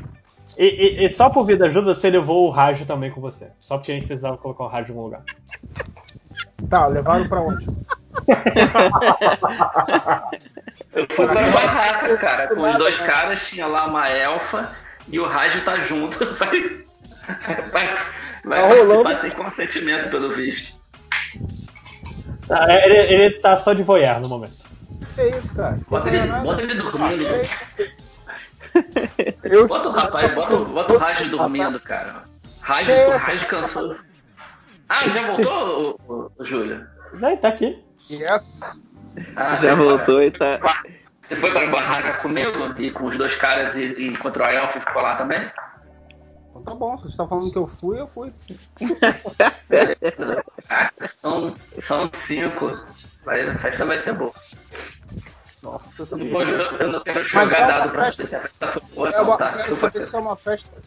E, 0.59 0.65
e- 1.03 1.05
e 1.07 1.11
só 1.11 1.29
por 1.29 1.45
vida 1.45 1.67
ajuda, 1.67 1.95
você 1.95 2.09
levou 2.11 2.47
o 2.47 2.51
rádio 2.51 2.87
também 2.87 3.11
com 3.11 3.21
você. 3.21 3.51
Só 3.61 3.77
porque 3.77 3.93
a 3.93 3.95
gente 3.95 4.07
precisava 4.07 4.37
colocar 4.39 4.65
o 4.65 4.69
rádio 4.69 4.93
em 4.93 4.97
algum 4.97 5.05
lugar. 5.05 5.23
Tá, 6.71 6.87
levaram 6.87 7.29
pra 7.29 7.41
onde? 7.43 7.67
eu 10.93 11.07
fui 11.15 11.27
pra 11.27 11.51
barraca, 11.51 12.17
cara. 12.17 12.49
Com 12.55 12.63
os 12.63 12.77
dois 12.79 12.97
caras, 12.99 13.41
tinha 13.49 13.67
lá 13.67 13.87
uma 13.87 14.09
elfa 14.09 14.71
e 15.09 15.19
o 15.21 15.27
rádio 15.27 15.65
tá 15.65 15.77
junto. 15.85 16.17
Vai, 17.27 17.59
vai, 17.73 17.97
vai 18.45 18.61
Tá 18.63 18.69
rolando. 18.69 19.21
sem 19.21 19.31
consentimento, 19.33 20.09
pelo 20.11 20.33
visto. 20.37 20.73
Ah, 22.49 22.73
ele, 22.85 22.99
ele 22.99 23.31
tá 23.41 23.57
só 23.57 23.73
de 23.73 23.83
voyeur 23.83 24.21
no 24.21 24.29
momento. 24.29 24.55
Que 25.17 25.23
isso, 25.37 25.53
cara? 25.53 25.81
Bota 25.91 26.09
é 26.09 26.15
ele, 26.15 26.27
nada. 26.29 26.45
bota 26.45 26.63
ele 26.63 26.75
dormindo. 26.75 27.25
Eu, 29.45 29.67
Bota 29.69 29.89
o 29.89 29.93
rapaz, 29.93 30.35
bota, 30.35 30.55
o- 30.55 30.65
bota 30.67 30.93
o 30.95 30.99
Raj 30.99 31.29
dormindo, 31.31 31.81
cara. 31.81 32.25
Raj, 32.61 32.89
É. 32.89 33.17
Raj 33.17 33.47
cansou. 33.47 33.97
Ah, 34.89 35.09
já 35.09 35.27
voltou, 35.27 35.99
o, 36.09 36.13
o, 36.13 36.33
o 36.39 36.45
Júlio? 36.45 36.87
Já 37.21 37.37
tá 37.37 37.49
aqui. 37.49 37.83
Yes. 38.11 38.81
Ah, 39.35 39.57
Já 39.57 39.75
voltou 39.75 40.23
e 40.23 40.31
tá. 40.31 40.61
Você 41.29 41.37
foi 41.37 41.51
pra 41.51 41.67
barraca 41.69 42.23
comigo 42.23 42.73
e 42.81 42.91
com 42.93 43.07
os 43.07 43.17
dois 43.19 43.35
caras 43.37 43.75
e, 43.75 43.95
e 44.01 44.07
encontrou 44.09 44.47
a 44.47 44.53
Elf 44.53 44.77
e 44.77 44.81
ficou 44.81 45.03
lá 45.03 45.17
também? 45.17 45.51
Então 46.51 46.63
tá 46.63 46.75
bom, 46.75 46.97
você 46.97 47.09
está 47.09 47.27
falando 47.27 47.51
que 47.51 47.59
eu 47.59 47.67
fui, 47.67 48.01
eu 48.01 48.07
fui. 48.07 48.33
Ah, 50.69 50.91
são, 51.21 51.55
são 51.83 52.11
cinco. 52.27 52.77
Vai, 53.25 53.49
a 53.49 53.59
festa 53.59 53.85
vai 53.85 53.99
ser 54.01 54.13
boa. 54.15 54.33
Nossa, 55.67 56.03
Eu 56.03 56.07
não 56.19 56.29
vou- 56.31 56.43
eu 56.43 56.89
não 56.93 57.01
quero 57.03 57.27
Mas 57.35 57.51
jogar 57.51 57.61
é 57.61 57.67
dado 57.67 57.91
pra 57.91 58.05
festa- 58.05 58.23
a 58.23 58.27
festa 58.41 58.67
É 58.67 59.19
não, 59.19 59.25
uma, 59.25 59.37
tá? 59.37 59.47
eu 59.47 59.51
quero 59.53 59.57
Desculpa. 59.69 59.81
saber 59.81 60.03
se 60.03 60.17
é 60.17 60.19
uma 60.19 60.37
festa. 60.37 60.83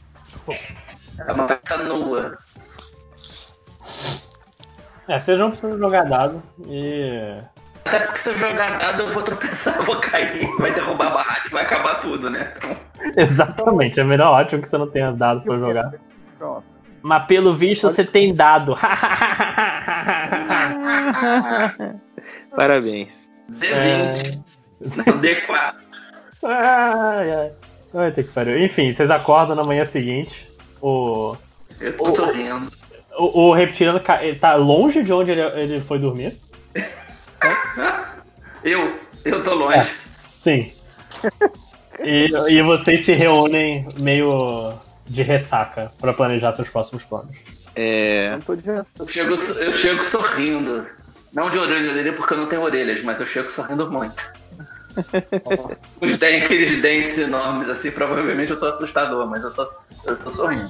É 1.27 1.31
uma 1.33 1.47
festa 1.47 1.77
nua. 1.77 2.37
É, 5.07 5.19
vocês 5.19 5.39
não 5.39 5.49
precisam 5.49 5.77
jogar 5.77 6.03
dado 6.05 6.41
e. 6.67 7.41
Até 7.85 7.99
porque 8.01 8.19
se 8.21 8.29
eu 8.29 8.37
jogar 8.37 8.77
dado 8.79 9.01
eu 9.03 9.13
vou 9.13 9.23
tropeçar, 9.23 9.77
eu 9.77 9.85
vou 9.85 9.99
cair, 9.99 10.47
vai 10.57 10.71
derrubar 10.73 11.07
a 11.07 11.11
barraca, 11.11 11.49
vai 11.51 11.63
acabar 11.65 11.95
tudo, 12.01 12.29
né? 12.29 12.53
Exatamente, 13.17 13.99
é 13.99 14.03
melhor 14.03 14.31
ótimo 14.39 14.61
que 14.61 14.67
você 14.67 14.77
não 14.77 14.87
tenha 14.89 15.11
dado 15.11 15.41
pra 15.41 15.57
jogar. 15.57 15.93
Pronto. 16.37 16.63
Mas 17.01 17.25
pelo 17.25 17.55
visto 17.55 17.89
você 17.89 18.03
tem 18.03 18.33
dado. 18.33 18.75
Parabéns. 22.55 23.29
D20, 23.49 24.35
não 24.35 24.43
D4. 24.81 25.73
ai, 26.43 27.31
ai. 27.33 27.51
Ai, 27.93 28.11
tem 28.11 28.23
que 28.23 28.31
pariu. 28.31 28.57
Enfim, 28.59 28.93
vocês 28.93 29.09
acordam 29.09 29.55
na 29.55 29.63
manhã 29.63 29.83
seguinte. 29.83 30.49
O, 30.81 31.35
Eu 31.79 31.97
tô 31.97 32.15
sorrindo. 32.15 32.71
o, 33.17 33.47
o 33.47 33.53
reptiliano 33.53 33.99
tá 34.39 34.55
longe 34.55 35.03
de 35.03 35.11
onde 35.11 35.31
ele, 35.31 35.41
ele 35.41 35.79
foi 35.79 35.99
dormir. 35.99 36.37
Eu, 38.63 38.93
eu 39.23 39.41
tô 39.43 39.55
longe. 39.55 39.89
Sim. 40.43 40.71
E, 42.03 42.29
e 42.49 42.61
vocês 42.61 43.05
se 43.05 43.13
reúnem 43.13 43.87
meio 43.97 44.73
de 45.05 45.23
ressaca 45.23 45.91
pra 45.97 46.13
planejar 46.13 46.51
seus 46.51 46.69
próximos 46.69 47.03
planos. 47.03 47.35
É. 47.75 48.37
Eu 48.99 49.07
chego, 49.07 49.35
eu 49.35 49.73
chego 49.77 50.03
sorrindo. 50.05 50.85
Não 51.31 51.49
de 51.49 51.57
orelha 51.57 51.85
em 51.87 51.89
orelha 51.89 52.13
porque 52.13 52.33
eu 52.33 52.37
não 52.37 52.49
tenho 52.49 52.61
orelhas, 52.61 53.03
mas 53.03 53.19
eu 53.19 53.27
chego 53.27 53.49
sorrindo 53.51 53.89
muito. 53.89 54.21
Os 56.01 56.17
dentes, 56.17 56.43
aqueles 56.43 56.81
dentes 56.81 57.17
enormes 57.17 57.69
assim, 57.69 57.91
provavelmente 57.91 58.51
eu 58.51 58.59
tô 58.59 58.65
assustador, 58.67 59.27
mas 59.27 59.43
eu 59.43 59.53
tô, 59.53 59.67
eu 60.05 60.15
tô 60.17 60.31
sorrindo. 60.31 60.67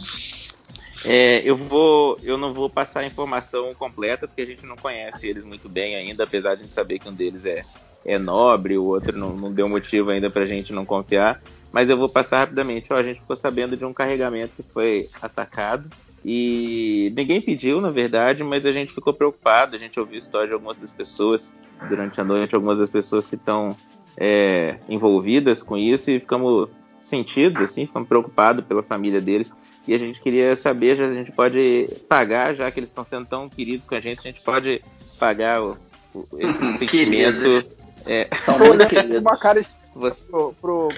É, 1.05 1.41
eu 1.45 1.55
vou, 1.55 2.17
eu 2.23 2.37
não 2.37 2.53
vou 2.53 2.69
passar 2.69 3.01
a 3.01 3.05
informação 3.05 3.73
completa 3.73 4.27
porque 4.27 4.41
a 4.41 4.45
gente 4.45 4.65
não 4.65 4.75
conhece 4.75 5.27
eles 5.27 5.43
muito 5.43 5.69
bem 5.69 5.95
ainda, 5.95 6.23
apesar 6.23 6.55
de 6.55 6.61
a 6.61 6.63
gente 6.65 6.75
saber 6.75 6.99
que 6.99 7.07
um 7.07 7.13
deles 7.13 7.45
é, 7.45 7.63
é 8.05 8.17
nobre, 8.17 8.77
o 8.77 8.83
outro 8.83 9.17
não, 9.17 9.35
não 9.35 9.51
deu 9.51 9.69
motivo 9.69 10.11
ainda 10.11 10.29
pra 10.29 10.45
gente 10.45 10.73
não 10.73 10.85
confiar. 10.85 11.41
Mas 11.71 11.89
eu 11.89 11.97
vou 11.97 12.09
passar 12.09 12.39
rapidamente. 12.39 12.91
Ó, 12.91 12.95
a 12.95 13.03
gente 13.03 13.19
ficou 13.19 13.35
sabendo 13.35 13.77
de 13.77 13.85
um 13.85 13.93
carregamento 13.93 14.55
que 14.55 14.63
foi 14.73 15.07
atacado 15.21 15.89
e 16.23 17.13
ninguém 17.15 17.39
pediu, 17.41 17.79
na 17.79 17.91
verdade, 17.91 18.43
mas 18.43 18.65
a 18.65 18.71
gente 18.71 18.93
ficou 18.93 19.13
preocupado. 19.13 19.75
A 19.75 19.79
gente 19.79 19.99
ouviu 19.99 20.17
história 20.17 20.47
de 20.47 20.53
algumas 20.53 20.77
das 20.77 20.91
pessoas 20.91 21.53
durante 21.87 22.19
a 22.19 22.23
noite, 22.23 22.55
algumas 22.55 22.77
das 22.77 22.89
pessoas 22.89 23.25
que 23.25 23.35
estão 23.35 23.75
é, 24.19 24.75
envolvidas 24.89 25.63
com 25.63 25.77
isso 25.77 26.11
e 26.11 26.19
ficamos 26.19 26.69
sentidos, 26.99 27.61
assim, 27.61 27.87
ficamos 27.87 28.09
preocupados 28.09 28.65
pela 28.65 28.83
família 28.83 29.21
deles. 29.21 29.55
E 29.87 29.93
a 29.93 29.97
gente 29.97 30.19
queria 30.19 30.55
saber 30.57 30.97
se 30.97 31.01
a 31.01 31.13
gente 31.13 31.31
pode 31.31 31.87
pagar, 32.09 32.53
já 32.53 32.69
que 32.69 32.79
eles 32.79 32.89
estão 32.89 33.05
sendo 33.05 33.25
tão 33.25 33.47
queridos 33.47 33.87
com 33.87 33.95
a 33.95 34.01
gente, 34.01 34.19
a 34.19 34.31
gente 34.31 34.41
pode 34.41 34.83
pagar 35.17 35.61
o, 35.63 35.77
o, 36.13 36.27
esse 36.37 36.77
sentimento. 36.77 37.41
Queridos. 37.41 37.79
É, 38.05 38.27
São 38.43 38.59
muito 38.59 38.85
queridos. 38.87 39.21
uma 39.21 39.37
cara 39.37 39.63
você, 39.95 40.29
pro, 40.29 40.53
pro, 40.61 40.89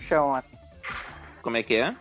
Chão. 0.00 0.42
como 1.42 1.56
é 1.56 1.62
que 1.62 1.74
é? 1.76 1.94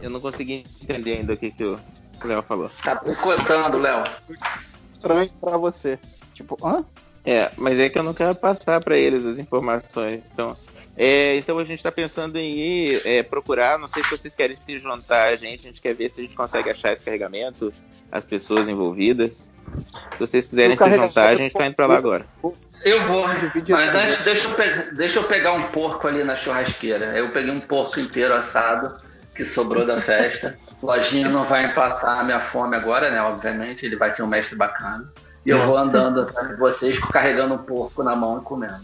Eu 0.00 0.10
não 0.10 0.20
consegui 0.20 0.64
entender 0.82 1.18
ainda 1.18 1.34
o 1.34 1.36
que, 1.36 1.50
que 1.50 1.64
o 1.64 1.78
Léo 2.24 2.42
falou. 2.42 2.70
Tá 2.84 2.96
picotando, 2.96 3.78
Léo. 3.78 4.04
Estranho 5.02 5.30
pra 5.40 5.56
você. 5.56 5.98
Tipo, 6.34 6.56
hã? 6.64 6.84
É, 7.24 7.50
mas 7.56 7.78
é 7.78 7.88
que 7.88 7.98
eu 7.98 8.02
não 8.02 8.14
quero 8.14 8.34
passar 8.34 8.80
para 8.82 8.96
eles 8.96 9.24
as 9.26 9.38
informações. 9.38 10.28
Então, 10.32 10.56
é, 10.96 11.36
então 11.36 11.58
a 11.58 11.64
gente 11.64 11.78
está 11.78 11.92
pensando 11.92 12.36
em 12.38 12.52
ir 12.52 13.02
é, 13.04 13.22
procurar. 13.22 13.78
Não 13.78 13.88
sei 13.88 14.02
se 14.02 14.10
vocês 14.10 14.34
querem 14.34 14.56
se 14.56 14.78
juntar 14.78 15.24
a 15.32 15.36
gente. 15.36 15.60
A 15.60 15.68
gente 15.68 15.80
quer 15.80 15.94
ver 15.94 16.10
se 16.10 16.20
a 16.20 16.24
gente 16.24 16.34
consegue 16.34 16.70
achar 16.70 16.92
esse 16.92 17.04
carregamento, 17.04 17.72
as 18.10 18.24
pessoas 18.24 18.68
envolvidas. 18.68 19.52
Se 20.14 20.18
vocês 20.18 20.46
quiserem 20.46 20.76
se 20.76 20.84
juntar, 20.96 21.28
a 21.28 21.34
gente 21.36 21.50
está 21.52 21.66
indo 21.66 21.74
para 21.74 21.86
lá 21.86 21.96
agora. 21.96 22.26
Eu 22.84 23.06
vou, 23.06 23.24
mas 23.68 23.94
antes 23.94 24.24
deixa 24.24 24.48
eu, 24.48 24.54
pe- 24.56 24.94
deixa 24.96 25.18
eu 25.20 25.24
pegar 25.28 25.52
um 25.52 25.68
porco 25.70 26.08
ali 26.08 26.24
na 26.24 26.34
churrasqueira. 26.34 27.16
Eu 27.16 27.30
peguei 27.30 27.52
um 27.52 27.60
porco 27.60 28.00
inteiro 28.00 28.34
assado 28.34 28.92
que 29.36 29.44
sobrou 29.44 29.86
da 29.86 30.00
festa. 30.02 30.58
Lojinha 30.82 31.28
não 31.28 31.46
vai 31.46 31.66
empatar 31.66 32.20
a 32.20 32.24
minha 32.24 32.40
fome 32.48 32.76
agora, 32.76 33.10
né? 33.10 33.22
Obviamente, 33.22 33.86
ele 33.86 33.96
vai 33.96 34.14
ser 34.14 34.22
um 34.22 34.26
mestre 34.26 34.56
bacana. 34.56 35.10
E 35.46 35.50
eu 35.50 35.58
vou 35.58 35.76
andando 35.76 36.22
atrás 36.22 36.48
de 36.48 36.56
vocês 36.56 36.98
carregando 36.98 37.54
um 37.54 37.58
porco 37.58 38.02
na 38.02 38.14
mão 38.14 38.38
e 38.38 38.40
comendo. 38.42 38.80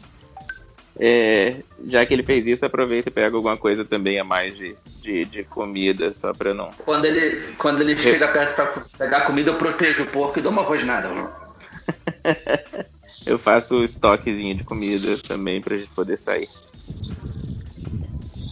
É, 1.01 1.57
já 1.86 2.05
que 2.05 2.12
ele 2.12 2.25
fez 2.25 2.44
isso, 2.47 2.67
aproveita 2.67 3.09
e 3.09 3.12
pega 3.12 3.36
alguma 3.36 3.57
coisa 3.57 3.85
também 3.85 4.18
a 4.18 4.25
mais 4.25 4.57
de, 4.57 4.77
de, 5.01 5.25
de 5.25 5.44
comida, 5.44 6.12
só 6.12 6.33
para 6.33 6.52
não. 6.52 6.70
Quando 6.85 7.05
ele, 7.05 7.52
quando 7.57 7.81
ele 7.81 7.97
chega 8.01 8.27
perto 8.27 8.55
pra 8.57 8.85
pegar 8.99 9.20
comida, 9.20 9.51
eu 9.51 9.59
protejo 9.59 10.02
o 10.02 10.07
porco 10.07 10.39
e 10.39 10.43
dou 10.43 10.51
uma 10.51 10.62
rosnada. 10.62 11.09
Eu 13.27 13.39
faço 13.39 13.77
o 13.77 13.85
estoquezinho 13.85 14.55
de 14.55 14.65
comida 14.65 15.17
também 15.18 15.60
pra 15.60 15.77
gente 15.77 15.91
poder 15.91 16.18
sair. 16.18 16.49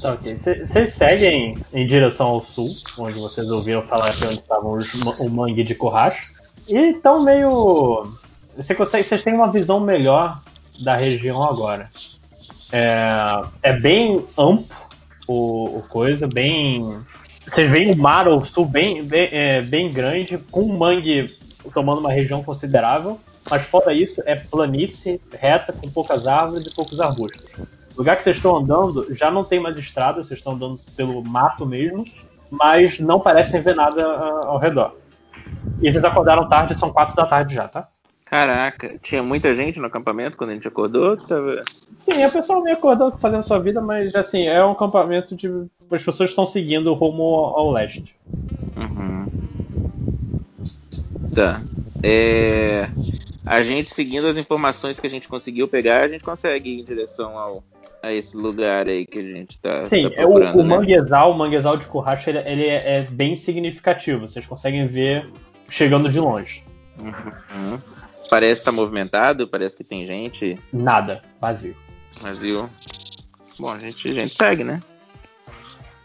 Tá, 0.00 0.12
ok. 0.12 0.36
Vocês 0.64 0.92
seguem 0.92 1.56
em 1.72 1.86
direção 1.86 2.26
ao 2.28 2.42
sul, 2.42 2.70
onde 2.98 3.18
vocês 3.18 3.50
ouviram 3.50 3.82
falar 3.82 4.12
que 4.14 4.24
onde 4.24 4.38
estavam 4.38 4.72
os 4.72 4.94
ma- 4.94 5.14
o 5.18 5.28
mangue 5.30 5.64
de 5.64 5.74
Corracho. 5.74 6.32
E 6.68 6.76
estão 6.90 7.22
meio. 7.22 8.12
Vocês 8.56 9.22
têm 9.22 9.34
uma 9.34 9.50
visão 9.50 9.80
melhor 9.80 10.42
da 10.80 10.96
região 10.96 11.42
agora. 11.42 11.90
É, 12.72 13.40
é 13.62 13.72
bem 13.78 14.24
amplo 14.36 14.66
o, 15.26 15.78
o 15.78 15.84
coisa, 15.88 16.26
bem. 16.26 17.00
Vocês 17.50 17.70
veem 17.70 17.92
o 17.92 17.96
mar 17.96 18.26
ao 18.26 18.44
sul 18.44 18.66
bem, 18.66 19.04
bem, 19.04 19.28
é, 19.30 19.62
bem 19.62 19.90
grande, 19.90 20.36
com 20.50 20.62
o 20.62 20.78
mangue 20.78 21.34
tomando 21.72 21.98
uma 22.00 22.10
região 22.12 22.42
considerável. 22.42 23.18
Mas 23.48 23.62
fora 23.62 23.92
isso, 23.94 24.20
é 24.26 24.34
planície 24.34 25.20
reta, 25.32 25.72
com 25.72 25.88
poucas 25.88 26.26
árvores 26.26 26.66
e 26.66 26.74
poucos 26.74 26.98
arbustos. 27.00 27.44
O 27.96 28.00
lugar 28.00 28.16
que 28.16 28.22
vocês 28.22 28.36
estão 28.36 28.54
andando 28.56 29.14
já 29.14 29.30
não 29.30 29.42
tem 29.42 29.58
mais 29.58 29.76
estrada, 29.78 30.22
vocês 30.22 30.38
estão 30.38 30.52
andando 30.52 30.78
pelo 30.94 31.24
mato 31.24 31.64
mesmo, 31.64 32.04
mas 32.50 33.00
não 33.00 33.18
parecem 33.18 33.60
ver 33.62 33.74
nada 33.74 34.04
ah, 34.04 34.42
ao 34.48 34.58
redor. 34.58 34.96
E 35.80 35.90
vocês 35.90 36.04
acordaram 36.04 36.48
tarde, 36.48 36.78
são 36.78 36.92
quatro 36.92 37.16
da 37.16 37.24
tarde 37.24 37.54
já, 37.54 37.66
tá? 37.66 37.88
Caraca, 38.26 38.98
tinha 39.02 39.22
muita 39.22 39.54
gente 39.54 39.78
no 39.78 39.86
acampamento 39.86 40.36
quando 40.36 40.50
a 40.50 40.54
gente 40.54 40.68
acordou? 40.68 41.16
Tava... 41.16 41.62
Sim, 42.00 42.24
o 42.26 42.32
pessoal 42.32 42.62
meio 42.62 42.76
acordando, 42.76 43.16
fazendo 43.16 43.42
sua 43.42 43.58
vida, 43.58 43.80
mas 43.80 44.14
assim, 44.14 44.46
é 44.46 44.62
um 44.64 44.72
acampamento 44.72 45.34
de. 45.34 45.48
As 45.90 46.02
pessoas 46.02 46.30
estão 46.30 46.44
seguindo 46.44 46.92
rumo 46.92 47.22
ao 47.22 47.60
ao 47.60 47.70
leste. 47.70 48.16
Uhum. 48.76 49.26
Tá. 51.34 51.62
É, 52.02 52.88
A 53.44 53.62
gente 53.62 53.90
seguindo 53.90 54.26
as 54.26 54.36
informações 54.36 54.98
que 54.98 55.06
a 55.06 55.10
gente 55.10 55.28
conseguiu 55.28 55.68
pegar, 55.68 56.02
a 56.02 56.08
gente 56.08 56.24
consegue 56.24 56.70
ir 56.70 56.80
em 56.80 56.84
direção 56.84 57.38
ao, 57.38 57.62
a 58.06 58.12
esse 58.12 58.36
lugar 58.36 58.86
aí 58.86 59.04
que 59.04 59.18
a 59.18 59.22
gente 59.22 59.58
tá, 59.58 59.82
Sim, 59.82 60.08
tá 60.10 60.22
é 60.22 60.24
o, 60.24 60.30
procurando, 60.34 60.58
o 60.60 60.62
né? 60.62 60.76
manguezal, 60.76 61.30
o 61.32 61.34
manguezal 61.34 61.76
de 61.76 61.86
Curracha, 61.86 62.30
ele, 62.30 62.38
ele 62.38 62.66
é, 62.66 62.98
é 62.98 63.02
bem 63.02 63.34
significativo. 63.34 64.26
Vocês 64.26 64.46
conseguem 64.46 64.86
ver 64.86 65.28
chegando 65.68 66.08
de 66.08 66.20
longe. 66.20 66.64
Uhum. 67.00 67.78
Parece 68.30 68.60
estar 68.60 68.72
movimentado, 68.72 69.46
parece 69.48 69.76
que 69.76 69.84
tem 69.84 70.06
gente 70.06 70.56
Nada, 70.72 71.22
vazio. 71.40 71.76
vazio. 72.20 72.70
Bom, 73.58 73.70
a 73.70 73.78
gente, 73.78 74.08
a 74.08 74.14
gente 74.14 74.34
segue, 74.36 74.64
né? 74.64 74.80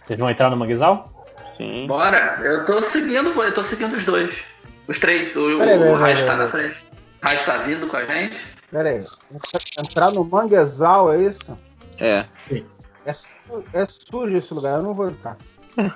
Vocês 0.04 0.20
vão 0.20 0.30
entrar 0.30 0.50
no 0.50 0.58
manguezal? 0.58 1.26
Sim. 1.58 1.86
Bora, 1.88 2.40
eu 2.44 2.66
tô 2.66 2.84
seguindo, 2.84 3.30
eu 3.30 3.54
tô 3.54 3.64
seguindo 3.64 3.96
os 3.96 4.06
dois. 4.06 4.36
Os 4.88 4.98
três. 5.00 5.36
O, 5.36 5.58
Peraí, 5.60 5.78
o 5.78 5.80
peraí, 5.80 5.94
Raiz 5.94 6.20
peraí, 6.20 6.26
tá 6.26 6.36
na 6.36 6.48
peraí. 6.48 6.70
frente. 6.72 6.86
Raiz 7.22 7.46
tá 7.46 7.58
vindo 7.58 7.88
com 7.88 7.98
a 7.98 8.06
gente. 8.06 8.38
Pera 8.72 8.90
aí. 8.90 9.04
Entrar 9.80 10.12
no 10.12 10.24
manguezal, 10.24 11.14
é 11.14 11.20
isso? 11.24 11.58
É. 12.02 12.26
É, 13.06 13.14
su- 13.14 13.64
é 13.74 13.86
sujo 13.86 14.36
esse 14.36 14.54
lugar, 14.54 14.78
eu 14.80 14.84
não 14.84 14.94
vou 14.94 15.10
entrar. 15.10 15.38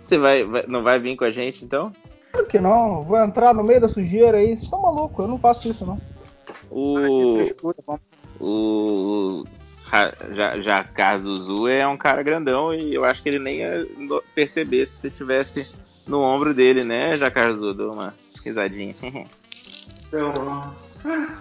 Você 0.00 0.18
vai, 0.18 0.44
vai- 0.44 0.64
não 0.66 0.82
vai 0.82 0.98
vir 0.98 1.16
com 1.16 1.24
a 1.24 1.30
gente 1.30 1.64
então? 1.64 1.92
Claro 2.32 2.46
que 2.46 2.58
não. 2.60 3.02
Vou 3.04 3.16
entrar 3.22 3.54
no 3.54 3.62
meio 3.64 3.80
da 3.80 3.88
sujeira 3.88 4.38
aí. 4.38 4.48
Vocês 4.48 4.64
estão 4.64 4.82
malucos, 4.82 5.18
eu 5.24 5.28
não 5.28 5.38
faço 5.38 5.68
isso, 5.68 5.86
não. 5.86 5.98
O. 6.70 7.38
O. 8.40 9.44
Ra- 9.84 10.12
Ja- 10.34 10.60
Jacques 10.60 11.22
Zuzu 11.22 11.68
é 11.68 11.86
um 11.86 11.96
cara 11.96 12.22
grandão 12.22 12.74
e 12.74 12.94
eu 12.94 13.04
acho 13.04 13.22
que 13.22 13.28
ele 13.28 13.38
nem 13.38 13.58
ia 13.58 13.86
perceber 14.34 14.86
se 14.86 14.96
você 14.96 15.10
tivesse 15.10 15.74
no 16.06 16.20
ombro 16.20 16.52
dele, 16.54 16.82
né, 16.84 17.16
Zuzu? 17.16 17.74
Deu 17.74 17.92
uma 17.92 18.14
risadinha. 18.44 18.94
Ah, 20.16 20.72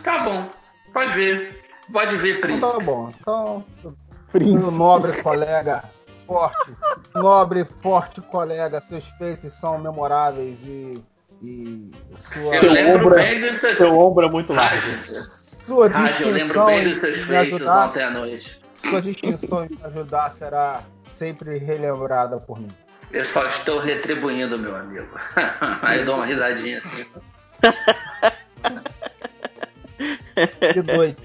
Tá 0.03 0.23
bom. 0.23 0.49
Pode 0.91 1.13
ver. 1.13 1.63
Pode 1.91 2.17
ver, 2.17 2.37
Então 2.37 2.41
príncipe. 2.41 2.71
tá 2.73 2.79
bom. 2.79 3.13
Então, 3.19 3.65
meu 4.33 4.71
nobre 4.71 5.21
colega, 5.21 5.83
forte, 6.25 6.71
nobre, 7.13 7.65
forte 7.65 8.21
colega, 8.21 8.79
seus 8.81 9.07
feitos 9.09 9.53
são 9.53 9.77
memoráveis 9.77 10.59
e, 10.65 11.03
e 11.41 11.91
sua, 12.15 12.55
Eu 12.55 12.71
lembro 12.71 13.07
ombro- 13.07 13.59
seus 13.59 13.77
Seu 13.77 13.93
ombro 13.99 14.25
é 14.25 14.29
muito 14.29 14.53
largo. 14.53 14.81
sua 15.59 15.87
Rádio, 15.89 16.27
eu 16.27 16.31
lembro 16.31 16.47
distinção 16.47 16.65
bem 16.67 16.87
em 16.87 17.25
me 17.27 17.35
ajudar, 17.35 17.89
ontem 17.89 18.03
à 18.03 18.09
noite. 18.11 18.59
sua 18.75 19.01
distinção 19.01 19.65
em 19.65 19.69
me 19.69 19.79
ajudar 19.83 20.31
será 20.31 20.83
sempre 21.13 21.57
relembrada 21.59 22.37
por 22.39 22.59
mim. 22.59 22.69
Eu 23.11 23.25
só 23.25 23.45
estou 23.49 23.79
retribuindo, 23.79 24.57
meu 24.57 24.75
amigo. 24.75 25.07
Aí 25.83 26.03
dou 26.03 26.15
uma 26.15 26.25
risadinha 26.25 26.81
assim. 26.83 27.05
Que 30.73 30.81
noite. 30.81 31.21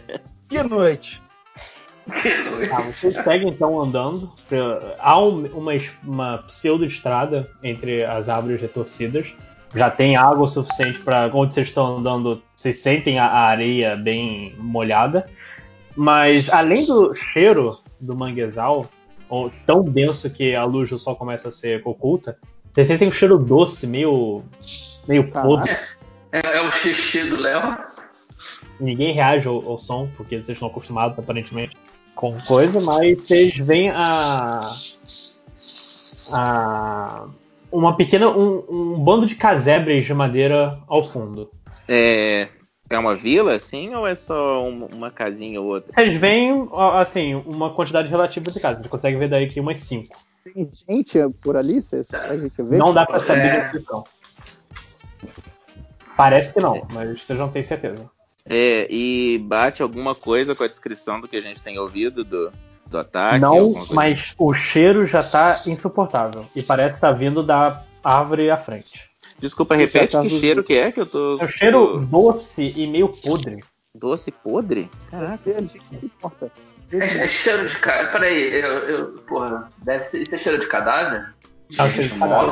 Que 0.49 0.63
noite. 0.63 1.23
Tá, 2.71 2.81
vocês 2.83 3.15
seguem 3.23 3.49
então 3.51 3.81
andando. 3.81 4.33
Há 4.99 5.21
um- 5.21 5.45
uma, 5.49 5.73
uma 6.03 6.39
pseudo-estrada 6.39 7.51
entre 7.63 8.03
as 8.05 8.29
árvores 8.29 8.61
retorcidas. 8.61 9.35
Já 9.75 9.91
tem 9.91 10.17
água 10.17 10.45
o 10.45 10.49
suficiente 10.49 11.01
para 11.01 11.31
onde 11.35 11.53
vocês 11.53 11.69
estão 11.69 11.99
andando, 11.99 12.43
vocês 12.55 12.79
sentem 12.79 13.19
a 13.19 13.27
a 13.27 13.41
areia 13.49 13.95
bem 13.97 14.55
molhada. 14.57 15.27
Mas 15.95 16.49
além 16.49 16.87
do 16.87 17.15
cheiro 17.15 17.79
do 18.01 18.17
manguezal, 18.17 18.87
ou 19.29 19.51
tão 19.67 19.83
denso 19.83 20.31
que 20.33 20.55
a 20.55 20.65
luz 20.65 20.89
do 20.89 20.99
sol 20.99 21.15
começa 21.17 21.49
a 21.49 21.51
ser 21.53 21.83
oculta, 21.85 22.39
vocês 22.73 22.87
sentem 22.87 23.09
um 23.09 23.11
cheiro 23.13 23.37
doce, 23.37 23.87
meio, 23.87 24.43
meio 25.07 25.31
podre. 25.31 25.77
É, 26.33 26.41
é 26.57 26.63
o 26.63 26.71
xixi 26.73 27.25
do 27.25 27.37
Léo. 27.37 27.77
Ninguém 28.81 29.13
reage 29.13 29.49
ao, 29.49 29.67
ao 29.69 29.79
som, 29.79 30.09
porque 30.17 30.37
vocês 30.37 30.51
estão 30.51 30.69
acostumados, 30.69 31.19
aparentemente, 31.19 31.77
com 32.15 32.33
coisa, 32.43 32.81
mas 32.81 33.21
vocês 33.21 33.57
veem 33.59 33.91
a. 33.91 34.73
a 36.31 37.27
uma 37.71 37.97
pequena. 37.97 38.29
Um, 38.29 38.65
um 38.69 38.99
bando 39.01 39.27
de 39.27 39.35
casebres 39.35 40.05
de 40.05 40.15
madeira 40.15 40.79
ao 40.87 41.03
fundo. 41.03 41.51
É, 41.89 42.49
é 42.89 42.99
uma 42.99 43.15
vila, 43.17 43.55
assim, 43.55 43.95
ou 43.95 44.07
é 44.07 44.15
só 44.15 44.65
um- 44.69 44.87
uma 44.87 45.11
casinha 45.11 45.61
ou 45.61 45.69
outra? 45.69 45.93
Vocês 45.93 46.15
veem, 46.15 46.69
assim, 46.95 47.35
uma 47.35 47.71
quantidade 47.75 48.11
relativa 48.11 48.51
de 48.51 48.61
casas. 48.61 48.83
Você 48.83 48.89
consegue 48.89 49.17
ver 49.17 49.29
daí 49.29 49.49
que 49.49 49.61
umas 49.61 49.81
cinco. 49.81 50.17
Tem 50.45 50.71
gente 50.89 51.19
por 51.43 51.57
ali? 51.57 51.83
Cê, 51.83 52.07
a 52.13 52.37
gente 52.37 52.63
vê? 52.63 52.77
Não 52.79 52.95
dá 52.95 53.05
pra 53.05 53.21
saber 53.21 53.47
É. 53.47 53.51
a 53.51 53.63
descrição. 53.65 54.05
Parece 56.17 56.53
que 56.53 56.61
não, 56.61 56.87
mas 56.93 57.21
vocês 57.23 57.39
não 57.39 57.49
têm 57.49 57.63
certeza. 57.65 58.11
É, 58.49 58.87
e 58.91 59.39
bate 59.47 59.83
alguma 59.83 60.15
coisa 60.15 60.55
com 60.55 60.65
a 60.65 60.69
descrição 60.69 61.21
do 61.21 61.29
que 61.29 61.37
a 61.37 61.43
gente 61.43 61.61
tem 61.61 61.79
ouvido 61.79 62.25
do, 62.25 62.51
do 62.87 62.99
ataque? 62.99 63.39
não, 63.41 63.85
mas 63.91 64.35
o 64.39 64.55
cheiro 64.55 65.07
já 65.07 65.23
tá 65.23 65.63
insuportável. 65.67 66.47
E 66.57 66.63
parece 66.63 66.95
que 66.95 67.01
tá 67.01 67.13
vindo 67.13 67.43
da 67.43 67.83
árvore 68.03 68.51
à 68.51 68.57
frente. 68.57 69.11
Desculpa, 69.39 69.77
repete 69.77 70.17
ataque 70.17 70.29
que 70.29 70.35
do- 70.35 70.41
cheiro 70.41 70.65
que 70.65 70.75
é 70.75 70.91
que 70.91 71.01
eu 71.01 71.07
tô. 71.07 71.39
É 71.39 71.45
um 71.45 71.49
cheiro 71.49 71.93
tô- 71.93 71.99
doce 72.33 72.73
e 72.75 72.87
meio 72.87 73.09
podre. 73.09 73.63
Doce 73.95 74.31
podre? 74.33 74.91
Caraca. 75.11 75.51
Importa. 76.03 76.51
É, 76.91 77.25
é 77.25 77.29
cheiro 77.29 77.69
de 77.69 77.77
cadáver. 77.79 78.13
Peraí, 78.13 78.43
eu, 78.55 78.71
eu. 78.89 79.07
Porra, 79.29 79.69
deve 79.83 80.09
ser. 80.11 80.23
Isso 80.23 80.35
é 80.35 80.39
cheiro 80.39 80.59
de 80.59 80.67
cadáver? 80.67 81.35
Um 81.71 81.93
cheiro 81.93 82.15
de 82.15 82.19
cadáver. 82.19 82.47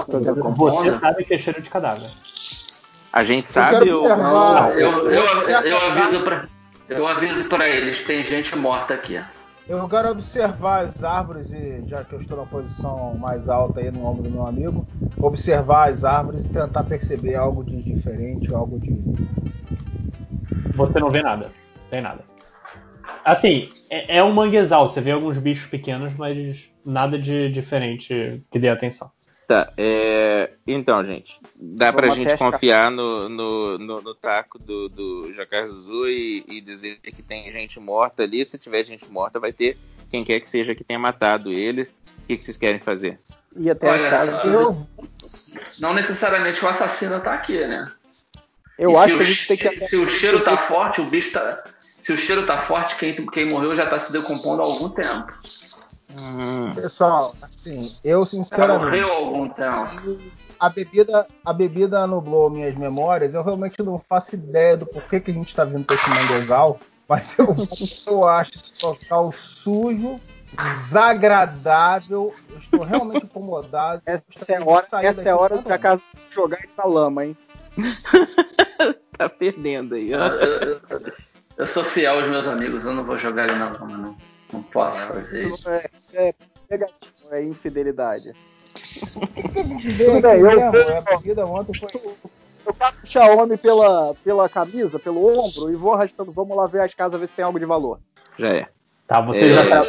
Morto, 0.56 0.84
Você 0.84 1.00
sabe 1.00 1.24
que 1.24 1.34
é 1.34 1.38
cheiro 1.38 1.62
de 1.62 1.70
cadáver. 1.70 2.10
A 3.16 3.24
gente 3.24 3.46
Eu 3.46 3.52
sabe 3.52 3.78
quero 3.78 3.96
ou- 3.96 4.04
observar. 4.04 4.78
Eu, 4.78 5.08
eu, 5.08 5.10
eu, 5.10 5.60
eu 5.62 5.76
aviso 5.78 6.22
pra. 6.22 6.46
Eu 6.86 7.06
aviso 7.08 7.44
pra 7.48 7.66
eles, 7.66 8.04
tem 8.04 8.22
gente 8.22 8.54
morta 8.54 8.92
aqui. 8.92 9.18
Eu 9.66 9.88
quero 9.88 10.10
observar 10.10 10.84
as 10.84 11.02
árvores, 11.02 11.50
e 11.50 11.82
já 11.88 12.04
que 12.04 12.12
eu 12.12 12.18
estou 12.20 12.36
na 12.36 12.44
posição 12.44 13.16
mais 13.16 13.48
alta 13.48 13.80
aí 13.80 13.90
no 13.90 14.04
ombro 14.04 14.22
do 14.24 14.30
meu 14.30 14.46
amigo, 14.46 14.86
observar 15.18 15.88
as 15.90 16.04
árvores 16.04 16.44
e 16.44 16.48
tentar 16.50 16.84
perceber 16.84 17.36
algo 17.36 17.64
de 17.64 17.80
diferente, 17.82 18.52
algo 18.54 18.78
de. 18.78 19.02
Você 20.74 21.00
não 21.00 21.08
vê 21.08 21.22
nada. 21.22 21.46
Não 21.46 21.90
tem 21.90 22.02
nada. 22.02 22.20
Assim, 23.24 23.70
é, 23.88 24.18
é 24.18 24.22
um 24.22 24.30
manguezal. 24.30 24.90
Você 24.90 25.00
vê 25.00 25.12
alguns 25.12 25.38
bichos 25.38 25.70
pequenos, 25.70 26.12
mas 26.18 26.70
nada 26.84 27.18
de 27.18 27.48
diferente 27.48 28.44
que 28.52 28.58
dê 28.58 28.68
atenção. 28.68 29.10
Tá, 29.46 29.72
é... 29.76 30.50
então, 30.66 31.04
gente, 31.04 31.38
dá 31.54 31.92
pra 31.92 32.08
Vamos 32.08 32.16
gente 32.16 32.32
até 32.32 32.34
as 32.34 32.38
confiar 32.52 32.90
no, 32.90 33.28
no, 33.28 33.78
no, 33.78 34.02
no 34.02 34.14
taco 34.14 34.58
do, 34.58 34.88
do 34.88 35.32
Zuzu 35.68 36.08
e, 36.08 36.44
e 36.48 36.60
dizer 36.60 36.98
que 37.00 37.22
tem 37.22 37.50
gente 37.52 37.78
morta 37.78 38.24
ali. 38.24 38.44
Se 38.44 38.58
tiver 38.58 38.84
gente 38.84 39.08
morta, 39.10 39.38
vai 39.38 39.52
ter 39.52 39.78
quem 40.10 40.24
quer 40.24 40.40
que 40.40 40.48
seja 40.48 40.74
que 40.74 40.82
tenha 40.82 40.98
matado 40.98 41.52
eles. 41.52 41.90
O 41.90 42.26
que, 42.26 42.36
que 42.36 42.42
vocês 42.42 42.56
querem 42.56 42.80
fazer? 42.80 43.20
E 43.56 43.70
até 43.70 43.88
Olha, 43.88 44.04
as 44.04 44.10
casas. 44.10 44.44
Eu, 44.44 44.86
Não 45.78 45.94
necessariamente 45.94 46.64
o 46.64 46.68
assassino 46.68 47.20
tá 47.20 47.34
aqui, 47.34 47.64
né? 47.66 47.86
Eu 48.76 48.90
E 48.92 48.96
acho 48.96 49.12
se 49.12 49.16
que 49.16 49.22
a 49.22 49.26
o 49.26 49.28
gente 49.28 49.46
tem 49.46 49.56
que. 49.56 49.70
che- 49.70 49.88
Se 49.88 49.96
o 49.96 50.08
cheiro 50.18 50.42
tá 50.44 50.66
forte, 50.66 51.00
o 51.00 51.06
bicho 51.06 51.30
tá. 51.32 51.62
Se 52.02 52.12
o 52.12 52.16
cheiro 52.16 52.44
tá 52.46 52.66
forte, 52.66 52.96
quem, 52.96 53.26
quem 53.26 53.48
morreu 53.48 53.74
já 53.76 53.86
tá 53.88 54.00
se 54.00 54.10
decompondo 54.12 54.60
há 54.62 54.64
algum 54.64 54.88
tempo. 54.88 55.32
Hum, 56.14 56.72
pessoal, 56.74 57.34
assim, 57.42 57.94
eu 58.04 58.24
sinceramente. 58.24 58.84
morreu 58.84 59.08
há 59.12 59.16
algum 59.16 59.48
tempo. 59.48 60.20
A 60.58 60.70
bebida, 60.70 61.26
a 61.44 61.52
bebida 61.52 62.06
nublou 62.06 62.48
minhas 62.48 62.74
memórias. 62.74 63.34
Eu 63.34 63.42
realmente 63.42 63.82
não 63.82 63.98
faço 64.08 64.34
ideia 64.34 64.76
do 64.76 64.86
porquê 64.86 65.20
que 65.20 65.30
a 65.30 65.34
gente 65.34 65.48
está 65.48 65.64
vindo 65.64 65.84
para 65.84 65.96
esse 65.96 66.08
manguezal, 66.08 66.78
mas 67.08 67.36
eu, 67.38 67.46
eu 68.06 68.26
acho 68.26 68.52
esse 68.54 68.84
local 68.84 69.30
sujo, 69.32 70.18
desagradável. 70.78 72.34
Eu 72.50 72.58
estou 72.58 72.82
realmente 72.82 73.24
incomodado. 73.26 74.00
Essa 74.06 74.24
é 74.52 74.56
a 74.56 74.64
hora, 74.64 74.80
essa 74.86 75.02
daqui 75.02 75.28
é 75.28 75.30
a 75.32 75.36
hora 75.36 75.58
de 75.58 75.72
acaso 75.72 76.02
jogar 76.30 76.58
essa 76.64 76.86
lama, 76.86 77.26
hein? 77.26 77.36
tá 79.18 79.28
perdendo 79.28 79.94
aí, 79.94 80.12
Eu, 80.12 80.20
ó. 80.20 80.26
eu- 80.26 80.60
eu- 80.70 80.80
eu 81.58 81.66
sou 81.68 81.84
fiel 81.86 82.14
aos 82.20 82.28
meus 82.30 82.46
amigos, 82.46 82.84
eu 82.84 82.94
não 82.94 83.04
vou 83.04 83.18
jogar 83.18 83.48
ele 83.48 83.58
na 83.58 83.70
lama, 83.70 83.96
não. 83.98 84.16
Não 84.52 84.62
posso 84.62 84.98
fazer 84.98 85.46
isso. 85.46 85.54
Isso 85.56 85.70
é, 85.70 85.86
é 86.14 86.34
negativo, 86.70 87.12
é 87.32 87.42
infidelidade. 87.44 88.32
O 89.14 89.26
que 89.26 89.58
a 89.60 89.62
gente 89.62 89.88
vê 89.90 90.04
Tudo 90.04 90.26
aqui 90.26 90.26
bem, 90.26 90.38
eu- 90.40 90.56
mesmo? 90.72 90.76
eu- 90.76 90.96
A 90.98 91.00
bebida 91.02 91.46
ontem 91.46 91.78
foi. 91.78 91.90
Eu 92.66 92.74
cato 92.74 92.98
o 93.02 93.06
Xiaomi 93.06 93.56
pela, 93.56 94.14
pela 94.24 94.48
camisa, 94.48 94.98
pelo 94.98 95.24
ombro, 95.26 95.70
e 95.70 95.76
vou 95.76 95.94
arrastando. 95.94 96.32
Vamos 96.32 96.56
lá 96.56 96.66
ver 96.66 96.80
as 96.82 96.92
casas, 96.94 97.18
ver 97.20 97.28
se 97.28 97.34
tem 97.34 97.44
algo 97.44 97.58
de 97.58 97.64
valor. 97.64 98.00
Já 98.38 98.48
é. 98.48 98.66
Tá, 99.06 99.20
vocês 99.20 99.56
É. 99.56 99.64
já 99.64 99.82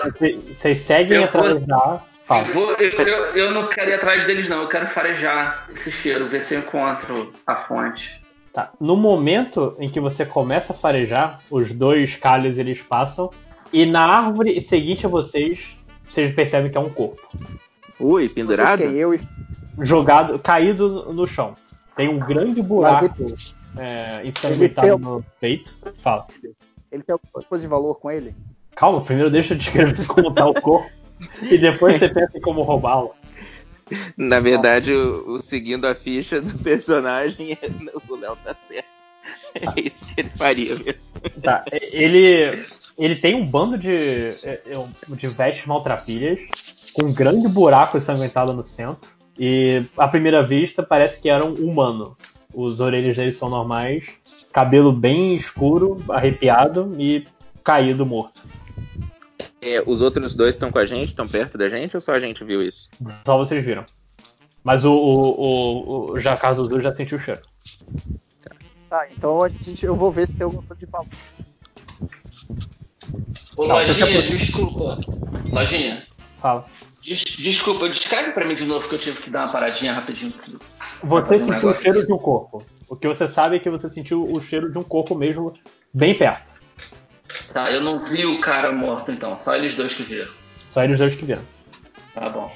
vocês 0.54 0.78
seguem 0.80 1.24
atrás 1.24 1.66
da. 1.66 2.02
Eu, 2.30 2.54
vou- 2.54 2.72
eu- 2.74 2.92
eu- 3.08 3.26
eu 3.36 3.52
não 3.52 3.68
quero 3.70 3.90
ir 3.90 3.94
atrás 3.96 4.26
deles, 4.26 4.48
não. 4.48 4.62
Eu 4.64 4.70
quero 4.70 4.88
farejar 4.90 5.68
esse 5.76 5.92
cheiro, 5.92 6.28
ver 6.28 6.44
se 6.46 6.54
eu 6.54 6.60
encontro 6.60 7.32
a 7.48 7.56
fonte. 7.68 8.22
Tá. 8.54 8.72
No 8.80 8.96
momento 8.96 9.76
em 9.80 9.88
que 9.90 10.00
você 10.00 10.26
começa 10.26 10.74
a 10.74 10.76
farejar, 10.76 11.42
os 11.50 11.74
dois 11.74 12.16
calhos 12.16 12.58
eles 12.58 12.82
passam 12.82 13.32
e 13.74 13.86
na 13.86 14.02
árvore 14.06 14.60
seguinte 14.62 15.06
a 15.06 15.10
vocês, 15.10 15.78
vocês 16.08 16.34
percebem 16.34 16.72
que 16.72 16.78
é 16.78 16.82
um 16.82 16.90
corpo 16.90 17.28
Ui, 18.00 18.30
pendurado? 18.30 18.80
Vocês 18.80 18.96
eu 18.96 19.14
e 19.14 19.22
jogado, 19.82 20.38
caído 20.40 21.12
no- 21.14 21.26
chão. 21.28 21.56
Tem 21.96 22.08
um 22.08 22.20
grande 22.20 22.62
buraco 22.62 23.36
é, 23.78 24.22
ensanguentado 24.26 24.88
tem- 24.88 24.98
no 25.00 25.26
peito. 25.40 25.74
Fala. 26.02 26.28
ele 26.92 27.04
tem 27.04 27.14
alguma 27.14 27.44
coisa 27.44 27.62
de 27.62 27.68
valor 27.68 27.96
com 27.96 28.10
ele? 28.12 28.36
Calma, 28.76 29.02
primeiro 29.02 29.30
deixa 29.32 29.54
eu 29.54 29.58
descrever 29.58 29.96
como 30.08 30.32
tá 30.32 30.46
o 30.48 30.54
corpo 30.54 30.90
e 31.42 31.58
depois 31.58 31.98
você 31.98 32.08
pensa 32.14 32.38
em 32.38 32.42
como 32.42 32.62
roubá-lo. 32.62 33.14
Na 34.16 34.40
verdade, 34.40 34.92
o, 34.92 35.32
o 35.36 35.42
seguindo 35.42 35.86
a 35.88 35.96
ficha 35.96 36.40
do 36.42 36.58
personagem, 36.60 37.54
é- 37.54 37.70
o 38.10 38.16
Léo 38.16 38.38
tá 38.44 38.54
certo. 38.56 38.86
É 39.56 39.82
isso 39.82 40.06
que 40.06 40.22
ele 40.22 40.30
faria 40.30 40.76
mesmo. 40.76 41.20
Tá, 41.42 41.64
ele, 41.72 42.64
ele 42.98 43.16
tem 43.16 43.36
um 43.36 43.46
bando 43.46 43.78
de, 43.78 43.96
é, 44.44 44.62
é, 44.66 45.16
de 45.16 45.28
vestes 45.28 45.66
maltrapilhas, 45.66 46.40
com 46.94 47.06
um 47.06 47.14
grande 47.14 47.48
buraco 47.48 47.98
ensanguentado 47.98 48.54
no 48.54 48.64
centro. 48.64 49.12
E 49.38 49.86
à 49.96 50.08
primeira 50.08 50.42
vista 50.42 50.82
parece 50.82 51.22
que 51.22 51.30
era 51.30 51.46
um 51.46 51.54
humano. 51.54 52.18
Os 52.54 52.80
orelhas 52.80 53.16
dele 53.16 53.32
são 53.32 53.50
normais, 53.50 54.08
cabelo 54.52 54.92
bem 54.92 55.36
escuro, 55.36 56.04
arrepiado 56.10 56.96
e 56.98 57.28
caído 57.64 58.06
morto. 58.06 58.42
É, 59.62 59.84
os 59.86 60.02
outros 60.02 60.34
dois 60.34 60.56
estão 60.56 60.72
com 60.72 60.80
a 60.80 60.86
gente, 60.86 61.10
estão 61.10 61.28
perto 61.28 61.58
da 61.58 61.70
gente, 61.70 61.96
ou 61.96 62.02
só 62.02 62.14
a 62.14 62.20
gente 62.20 62.44
viu 62.44 62.64
isso? 62.64 62.90
Só 63.26 63.38
vocês 63.38 63.64
viram. 63.64 63.86
Mas 64.64 64.86
o, 64.86 64.92
o, 64.92 65.42
o, 65.42 66.12
o 66.14 66.20
Jacques 66.20 66.44
Azul 66.44 66.82
já 66.82 66.94
sentiu 66.94 67.18
o 67.18 67.20
cheiro. 67.20 67.42
Tá, 68.90 69.08
então 69.12 69.44
a 69.44 69.50
gente, 69.50 69.86
eu 69.86 69.96
vou 69.96 70.12
ver 70.12 70.28
se 70.28 70.36
tem 70.36 70.46
alguma 70.46 70.64
coisa 70.64 70.80
de 70.80 70.86
valor. 70.86 71.08
Ô, 73.56 73.66
Não, 73.68 73.76
Lojinha, 73.76 74.22
desculpa. 74.24 74.98
Lojinha, 75.52 76.08
Fala. 76.38 76.66
des- 77.04 77.24
desculpa, 77.24 77.90
descreve 77.90 78.32
pra 78.32 78.46
mim 78.46 78.56
de 78.56 78.66
novo 78.66 78.88
que 78.88 78.96
eu 78.96 79.00
tive 79.00 79.22
que 79.22 79.30
dar 79.30 79.42
uma 79.46 79.52
paradinha 79.52 79.94
rapidinho. 79.94 80.34
Você 81.04 81.36
um 81.36 81.40
sentiu 81.40 81.70
o 81.70 81.74
cheiro 81.74 82.06
de 82.06 82.14
um 82.14 82.18
corpo. 82.18 82.64
O 82.90 82.96
que 82.96 83.08
você 83.08 83.28
sabe 83.28 83.56
é 83.56 83.60
que 83.60 83.70
você 83.70 83.90
sentiu 83.90 84.30
o 84.32 84.40
cheiro 84.42 84.72
de 84.72 84.78
um 84.78 84.84
corpo 84.84 85.16
mesmo 85.16 85.54
bem 85.94 86.16
perto. 86.16 86.46
Tá, 87.54 87.72
eu 87.72 87.82
não 87.82 88.04
vi 88.06 88.26
o 88.26 88.40
cara 88.40 88.72
morto 88.72 89.12
então, 89.12 89.38
só 89.42 89.56
eles 89.56 89.76
dois 89.76 89.94
que 89.94 90.04
viram. 90.04 90.32
Só 90.70 90.84
eles 90.84 90.98
dois 90.98 91.16
que 91.16 91.26
viram. 91.26 91.42
Tá 92.14 92.30
bom. 92.30 92.52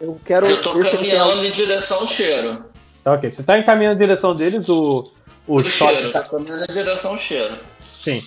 Eu 0.00 0.18
quero 0.24 0.46
Eu 0.46 0.62
tô 0.62 0.78
caminhando 0.80 1.44
em 1.44 1.50
direção 1.52 2.00
ao 2.00 2.06
cheiro. 2.06 2.64
Tá 3.04 3.12
ok. 3.12 3.30
Você 3.30 3.42
tá 3.42 3.58
encaminhando 3.58 3.96
em 3.96 3.98
direção 3.98 4.34
deles, 4.34 4.68
o, 4.68 5.12
o 5.46 5.56
O 5.56 5.64
choque 5.64 5.94
cheiro, 5.94 6.12
tá- 6.12 6.22
caminhando 6.22 6.64
em 6.68 6.74
direção 6.74 7.12
ao 7.12 7.18
cheiro. 7.18 7.56
Sim. 8.02 8.22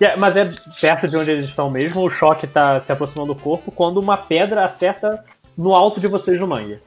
É- 0.00 0.16
mas 0.16 0.36
é 0.36 0.52
perto 0.80 1.08
de 1.08 1.16
onde 1.16 1.30
eles 1.30 1.46
estão 1.46 1.70
mesmo, 1.70 2.02
o 2.04 2.10
choque 2.10 2.46
tá 2.46 2.78
se 2.80 2.92
aproximando 2.92 3.34
do 3.34 3.40
corpo 3.40 3.70
quando 3.72 3.98
uma 3.98 4.16
pedra 4.16 4.62
acerta 4.64 5.24
no 5.56 5.74
alto 5.74 6.00
de 6.00 6.06
vocês 6.06 6.38
no 6.38 6.46
mangue. 6.46 6.78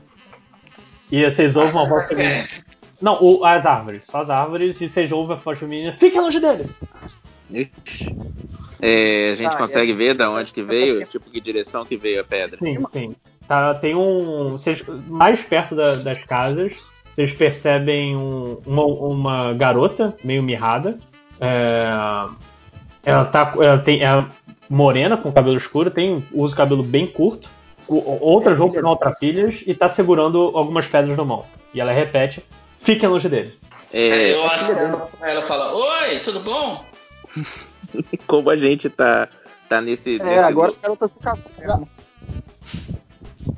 E 1.11 1.25
vocês 1.29 1.55
ouvem 1.57 1.73
uma 1.73 1.85
voz 1.89 2.07
feminina. 2.07 2.47
Não, 3.01 3.17
o- 3.21 3.43
as 3.43 3.65
árvores. 3.65 4.05
Só 4.05 4.21
as 4.21 4.29
árvores 4.29 4.79
e 4.79 4.87
vocês 4.87 5.11
ouvem 5.11 5.35
a 5.35 5.39
voz 5.39 5.59
feminina. 5.59 5.91
Fiquem 5.91 6.21
longe 6.21 6.39
dele! 6.39 6.69
Ixi. 7.51 8.15
É, 8.81 9.31
a 9.33 9.35
gente 9.35 9.53
Ah, 9.53 9.57
consegue 9.57 9.91
é. 9.91 9.95
ver 9.95 10.13
da 10.13 10.31
onde 10.31 10.51
que 10.53 10.63
veio, 10.63 11.05
tipo 11.05 11.29
que 11.29 11.41
direção 11.41 11.83
que 11.85 11.97
veio 11.97 12.21
a 12.21 12.23
pedra. 12.23 12.57
Sim, 12.59 12.77
sim. 12.89 13.15
Tá, 13.47 13.73
tem 13.75 13.93
um. 13.93 14.51
Vocês, 14.51 14.81
mais 15.07 15.41
perto 15.43 15.75
da- 15.75 15.95
das 15.95 16.23
casas, 16.23 16.73
vocês 17.13 17.33
percebem 17.33 18.15
um- 18.15 18.57
uma, 18.65 18.83
uma 18.85 19.53
garota 19.53 20.15
meio 20.23 20.41
mirrada. 20.41 20.97
É, 21.39 21.91
ela 23.03 23.25
tá. 23.25 23.53
Ela 23.57 23.77
tem, 23.79 24.03
é 24.03 24.25
morena, 24.69 25.17
com 25.17 25.31
cabelo 25.31 25.57
escuro, 25.57 25.91
tem, 25.91 26.25
usa 26.31 26.53
o 26.53 26.57
cabelo 26.57 26.83
bem 26.83 27.05
curto, 27.05 27.49
outras 27.87 28.57
roupas 28.57 28.81
maltrapilhas 28.81 29.63
e 29.67 29.73
tá 29.73 29.89
segurando 29.89 30.51
algumas 30.55 30.87
pedras 30.87 31.17
na 31.17 31.25
mão. 31.25 31.45
E 31.73 31.81
ela 31.81 31.91
repete: 31.91 32.43
fiquem 32.77 33.09
longe 33.09 33.27
dele. 33.27 33.57
É, 33.93 34.33
eu 34.33 34.45
aceno 34.45 35.01
pra 35.19 35.31
ela 35.31 35.45
falo, 35.45 35.77
oi, 35.77 36.19
tudo 36.19 36.39
bom? 36.39 36.83
como 38.25 38.49
a 38.49 38.55
gente 38.55 38.89
tá, 38.89 39.27
tá 39.67 39.81
nesse. 39.81 40.19
É, 40.19 40.23
nesse 40.23 40.39
agora 40.39 40.73
cara 40.73 40.95
tá 40.95 41.07
se 41.09 41.15
casando. 41.19 41.87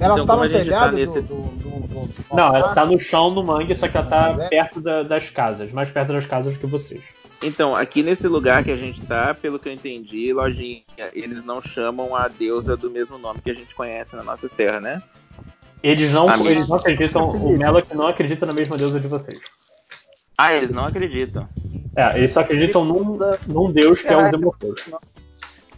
Ela 0.03 0.13
Então, 0.15 0.25
tá 0.25 0.35
no 0.35 0.41
tá 0.43 0.49
telhado 0.49 0.95
nesse- 0.95 1.21
do, 1.21 1.35
do, 1.35 1.69
do- 1.87 2.07
do- 2.07 2.35
Não, 2.35 2.55
ela 2.55 2.73
tá 2.75 2.85
no 2.85 2.99
chão 2.99 3.31
no 3.31 3.43
mangue, 3.43 3.73
só 3.75 3.87
que 3.87 3.95
ela 3.97 4.05
tá 4.05 4.35
é- 4.39 4.49
perto 4.49 4.81
da- 4.81 5.03
das 5.03 5.29
casas, 5.29 5.71
mais 5.71 5.89
perto 5.89 6.11
das 6.13 6.25
casas 6.25 6.57
que 6.57 6.65
vocês. 6.65 7.03
Então, 7.41 7.75
aqui 7.75 8.03
nesse 8.03 8.27
lugar 8.27 8.63
que 8.63 8.71
a 8.71 8.75
gente 8.75 9.01
tá, 9.01 9.33
pelo 9.33 9.59
que 9.59 9.67
eu 9.69 9.73
entendi, 9.73 10.31
lojinha, 10.33 10.81
eles 11.13 11.43
não 11.45 11.61
chamam 11.61 12.15
a 12.15 12.27
deusa 12.27 12.75
do 12.77 12.89
mesmo 12.89 13.17
nome 13.17 13.39
que 13.41 13.49
a 13.51 13.53
gente 13.53 13.73
conhece 13.75 14.15
nas 14.15 14.25
nossas 14.25 14.51
terras, 14.51 14.81
né? 14.81 15.01
Eles 15.81 16.13
não, 16.13 16.27
eles 16.49 16.67
não 16.67 16.77
acreditam, 16.77 17.29
o 17.29 17.57
Melok 17.57 17.93
não 17.95 18.07
acredita 18.07 18.45
na 18.45 18.53
mesma 18.53 18.77
deusa 18.77 18.99
de 18.99 19.07
vocês. 19.07 19.39
Ah, 20.37 20.53
eles 20.53 20.71
não 20.71 20.85
acreditam. 20.85 21.47
É, 21.95 22.17
eles 22.17 22.31
só 22.31 22.39
acreditam 22.39 22.83
num, 22.85 23.19
num 23.45 23.71
deus 23.71 24.01
que 24.01 24.07
é 24.07 24.17
o 24.17 24.31
Democles. 24.31 24.81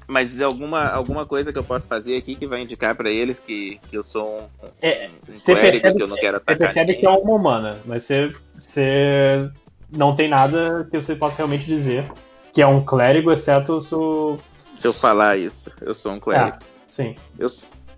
Mas 0.07 0.39
alguma, 0.39 0.87
alguma 0.87 1.25
coisa 1.25 1.51
que 1.51 1.57
eu 1.57 1.63
posso 1.63 1.87
fazer 1.87 2.15
aqui 2.17 2.35
que 2.35 2.45
vai 2.45 2.61
indicar 2.61 2.95
pra 2.95 3.09
eles 3.09 3.39
que, 3.39 3.79
que 3.89 3.97
eu 3.97 4.03
sou 4.03 4.41
um, 4.41 4.67
É, 4.81 5.09
um 5.27 5.33
você 5.33 5.53
clérigo, 5.53 5.71
percebe, 5.71 5.97
que 5.97 6.03
eu 6.03 6.07
não 6.07 6.15
quero 6.17 6.37
você 6.37 6.43
atacar 6.43 6.57
percebe 6.57 6.85
ninguém? 6.87 6.99
que 6.99 7.05
é 7.05 7.09
uma 7.09 7.33
humana, 7.35 7.79
mas 7.85 8.03
você, 8.03 8.33
você 8.53 9.49
não 9.91 10.15
tem 10.15 10.27
nada 10.29 10.87
que 10.91 10.99
você 10.99 11.15
possa 11.15 11.37
realmente 11.37 11.65
dizer 11.65 12.11
que 12.53 12.61
é 12.61 12.67
um 12.67 12.83
clérigo, 12.85 13.31
exceto 13.31 13.73
o 13.73 13.81
seu. 13.81 14.39
Se 14.77 14.87
eu 14.87 14.93
falar 14.93 15.37
isso, 15.37 15.71
eu 15.81 15.93
sou 15.95 16.13
um 16.13 16.19
clérigo. 16.19 16.57
É, 16.57 16.59
sim. 16.87 17.15
Eu, 17.37 17.47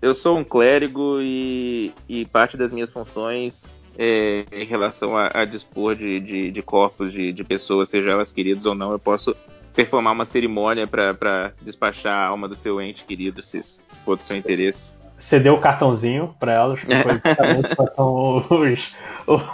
eu 0.00 0.14
sou 0.14 0.38
um 0.38 0.44
clérigo 0.44 1.18
e, 1.20 1.92
e 2.08 2.24
parte 2.26 2.56
das 2.56 2.72
minhas 2.72 2.90
funções 2.90 3.66
é, 3.98 4.44
em 4.52 4.64
relação 4.64 5.16
a, 5.16 5.30
a 5.32 5.44
dispor 5.44 5.94
de, 5.94 6.20
de, 6.20 6.50
de 6.50 6.62
corpos 6.62 7.12
de, 7.12 7.32
de 7.32 7.44
pessoas, 7.44 7.88
seja 7.88 8.10
elas 8.10 8.32
queridas 8.32 8.64
ou 8.64 8.74
não, 8.74 8.92
eu 8.92 8.98
posso 8.98 9.36
performar 9.78 10.12
uma 10.12 10.24
cerimônia 10.24 10.88
para 10.88 11.52
despachar 11.62 12.12
a 12.12 12.26
alma 12.26 12.48
do 12.48 12.56
seu 12.56 12.80
ente 12.80 13.04
querido, 13.04 13.44
se 13.44 13.62
for 14.04 14.16
do 14.16 14.22
seu 14.24 14.36
interesse. 14.36 14.92
Você 15.16 15.38
deu 15.38 15.54
o 15.54 15.60
cartãozinho 15.60 16.34
pra 16.40 16.52
elas, 16.52 16.80
que 16.80 16.86
foi 17.00 17.12
justamente 17.24 17.76
quais 17.76 17.94
são 17.94 18.38
os, 18.50 18.92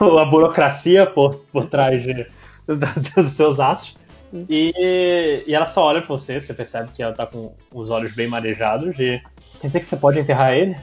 o- 0.00 0.18
a 0.18 0.24
burocracia 0.24 1.04
por, 1.04 1.34
por 1.52 1.66
trás 1.66 2.02
de- 2.02 2.26
dos 2.66 3.32
seus 3.32 3.60
atos. 3.60 3.98
E, 4.48 5.44
e 5.46 5.54
ela 5.54 5.66
só 5.66 5.84
olha 5.84 6.00
pra 6.00 6.08
você, 6.08 6.40
você 6.40 6.54
percebe 6.54 6.88
que 6.94 7.02
ela 7.02 7.12
tá 7.12 7.26
com 7.26 7.54
os 7.70 7.90
olhos 7.90 8.12
bem 8.14 8.26
marejados 8.26 8.98
e 8.98 9.20
quer 9.60 9.66
dizer 9.66 9.80
que 9.80 9.86
você 9.86 9.96
pode 9.96 10.18
enterrar 10.18 10.54
ele? 10.54 10.74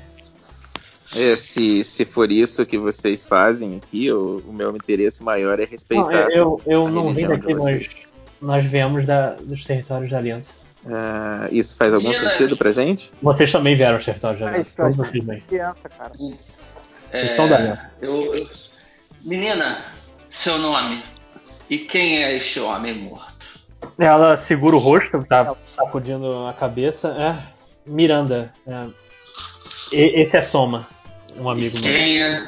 É, 1.16 1.36
se, 1.36 1.84
se 1.84 2.06
for 2.06 2.32
isso 2.32 2.64
que 2.64 2.78
vocês 2.78 3.26
fazem 3.26 3.78
aqui, 3.78 4.12
o, 4.12 4.38
o 4.48 4.54
meu 4.54 4.70
interesse 4.76 5.24
maior 5.24 5.60
é 5.60 5.64
Não, 5.64 5.70
respeitar. 5.72 6.30
eu, 6.30 6.62
eu 6.68 6.86
a 6.86 6.92
não 6.92 7.12
vim 7.12 7.28
daqui, 7.28 7.56
vocês. 7.56 7.90
Nós, 8.42 8.66
viemos 8.66 9.06
da- 9.06 9.36
dos 9.36 9.64
territórios 9.64 10.10
da 10.12 10.18
Aliança. 10.18 10.54
Ah, 10.90 11.48
isso 11.52 11.76
faz 11.76 11.94
algum 11.94 12.10
Menina, 12.10 12.32
sentido 12.32 12.58
pra 12.58 12.72
gente? 12.72 13.12
Vocês 13.22 13.52
também 13.52 13.76
vieram 13.76 13.98
dos 13.98 14.06
territórios 14.06 14.40
da 14.40 14.48
É 14.48 14.50
Aliança, 14.50 14.74
todos 14.76 14.96
vocês 14.96 15.24
bem. 15.26 15.40
criança, 15.42 15.88
cara. 15.90 16.12
Vocês 17.12 17.36
são 17.36 17.48
da 17.48 17.56
Aliança. 17.58 17.92
eu, 18.02 18.36
eu- 18.36 18.50
Menina, 19.24 19.84
seu 20.32 20.58
nome. 20.58 21.00
E 21.70 21.78
quem 21.78 22.24
é 22.24 22.36
este 22.36 22.60
homem 22.60 22.96
morto? 22.96 23.32
Ela 23.98 24.36
segura 24.36 24.76
o 24.76 24.80
rosto, 24.80 25.24
tá 25.24 25.56
sacudindo 25.68 26.48
a 26.48 26.54
cabeça. 26.54 27.10
É, 27.10 27.38
Miranda. 27.90 28.52
é. 28.68 28.88
E- 29.94 30.22
esse 30.22 30.36
é 30.38 30.42
Soma, 30.42 30.88
um 31.38 31.50
amigo 31.50 31.76
meu. 31.80 31.84
Quem 31.84 32.22
é? 32.24 32.48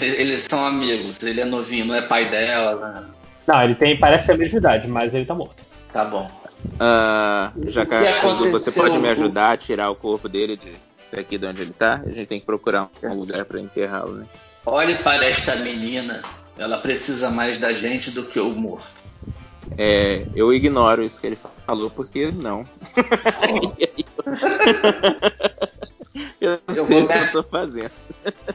Eles 0.00 0.44
são 0.48 0.64
amigos, 0.64 1.22
ele 1.22 1.40
é 1.40 1.44
novinho, 1.44 1.86
não 1.86 1.94
é 1.94 2.02
pai 2.02 2.28
dela. 2.30 2.76
né? 2.76 3.06
Não, 3.46 3.62
ele 3.62 3.74
tem, 3.74 3.96
parece 3.96 4.26
ser 4.26 4.32
a 4.32 4.36
mesma 4.36 4.58
idade, 4.58 4.88
mas 4.88 5.14
ele 5.14 5.24
tá 5.24 5.34
morto. 5.34 5.62
Tá 5.92 6.04
bom. 6.04 6.30
Ah, 6.78 7.52
O 7.56 7.70
Jacá, 7.70 8.02
que 8.20 8.48
você 8.50 8.70
pode 8.70 8.98
me 8.98 9.08
ajudar 9.08 9.52
a 9.52 9.56
tirar 9.56 9.90
o 9.90 9.96
corpo 9.96 10.28
dele 10.28 10.56
de, 10.56 10.72
daqui 11.12 11.36
de 11.38 11.46
onde 11.46 11.62
ele 11.62 11.72
tá? 11.72 12.00
A 12.06 12.10
gente 12.12 12.26
tem 12.26 12.40
que 12.40 12.46
procurar 12.46 12.88
um 13.02 13.14
lugar 13.14 13.44
pra 13.44 13.60
enterrá-lo, 13.60 14.14
né? 14.14 14.26
Olhe 14.64 14.94
para 14.96 15.24
esta 15.26 15.56
menina. 15.56 16.22
Ela 16.56 16.78
precisa 16.78 17.30
mais 17.30 17.58
da 17.58 17.72
gente 17.72 18.10
do 18.10 18.24
que 18.24 18.38
o 18.38 18.50
morto. 18.50 18.86
É, 19.76 20.26
eu 20.34 20.52
ignoro 20.52 21.02
isso 21.02 21.20
que 21.20 21.26
ele 21.26 21.38
falou, 21.66 21.90
porque 21.90 22.30
não. 22.30 22.64
eu 26.40 26.58
Eu 26.68 26.84
sei 26.84 27.02
o 27.02 27.08
que 27.08 27.14
me- 27.14 27.20
eu 27.20 27.32
tô 27.32 27.42
fazendo. 27.42 27.90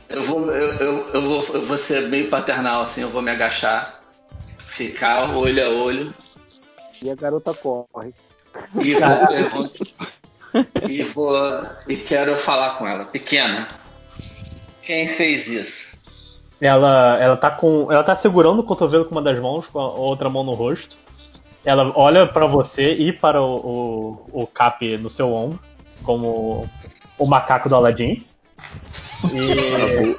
Eu 0.09 0.23
vou, 0.23 0.51
eu, 0.51 0.73
eu, 0.73 1.09
eu 1.13 1.21
vou, 1.21 1.45
eu 1.53 1.61
vou 1.65 1.77
ser 1.77 2.07
bem 2.07 2.27
paternal 2.29 2.83
assim, 2.83 3.01
eu 3.01 3.09
vou 3.09 3.21
me 3.21 3.31
agachar, 3.31 4.01
ficar 4.77 5.35
olho 5.35 5.65
a 5.65 5.69
olho 5.69 6.13
E 7.01 7.09
a 7.09 7.15
garota 7.15 7.53
corre. 7.53 8.13
e 8.81 8.93
vou, 8.95 9.27
pergun- 9.27 9.69
e 10.89 11.03
vou 11.03 11.35
e 11.87 11.95
quero 11.97 12.37
falar 12.39 12.71
com 12.77 12.87
ela. 12.87 13.05
Pequena, 13.05 13.67
quem 14.83 15.09
fez 15.09 15.47
isso? 15.47 15.97
Ela, 16.59 17.17
ela 17.21 17.37
tá 17.37 17.51
com. 17.51 17.91
Ela 17.91 18.03
tá 18.03 18.15
segurando 18.15 18.59
o 18.59 18.63
cotovelo 18.63 19.05
com 19.05 19.11
uma 19.11 19.21
das 19.21 19.37
mãos, 19.39 19.67
com 19.69 19.79
a 19.79 19.91
outra 19.91 20.27
mão 20.29 20.43
no 20.43 20.53
rosto. 20.55 20.97
Ela 21.63 21.91
olha 21.95 22.25
pra 22.25 22.47
você 22.47 22.93
e 22.93 23.11
para 23.13 23.39
o, 23.41 23.57
o, 24.33 24.41
o 24.43 24.47
Cap 24.47 24.97
no 24.97 25.09
seu 25.09 25.33
ombro, 25.33 25.59
como 26.03 26.67
o 27.19 27.25
macaco 27.27 27.69
do 27.69 27.75
Aladdin. 27.75 28.25
E. 29.31 30.17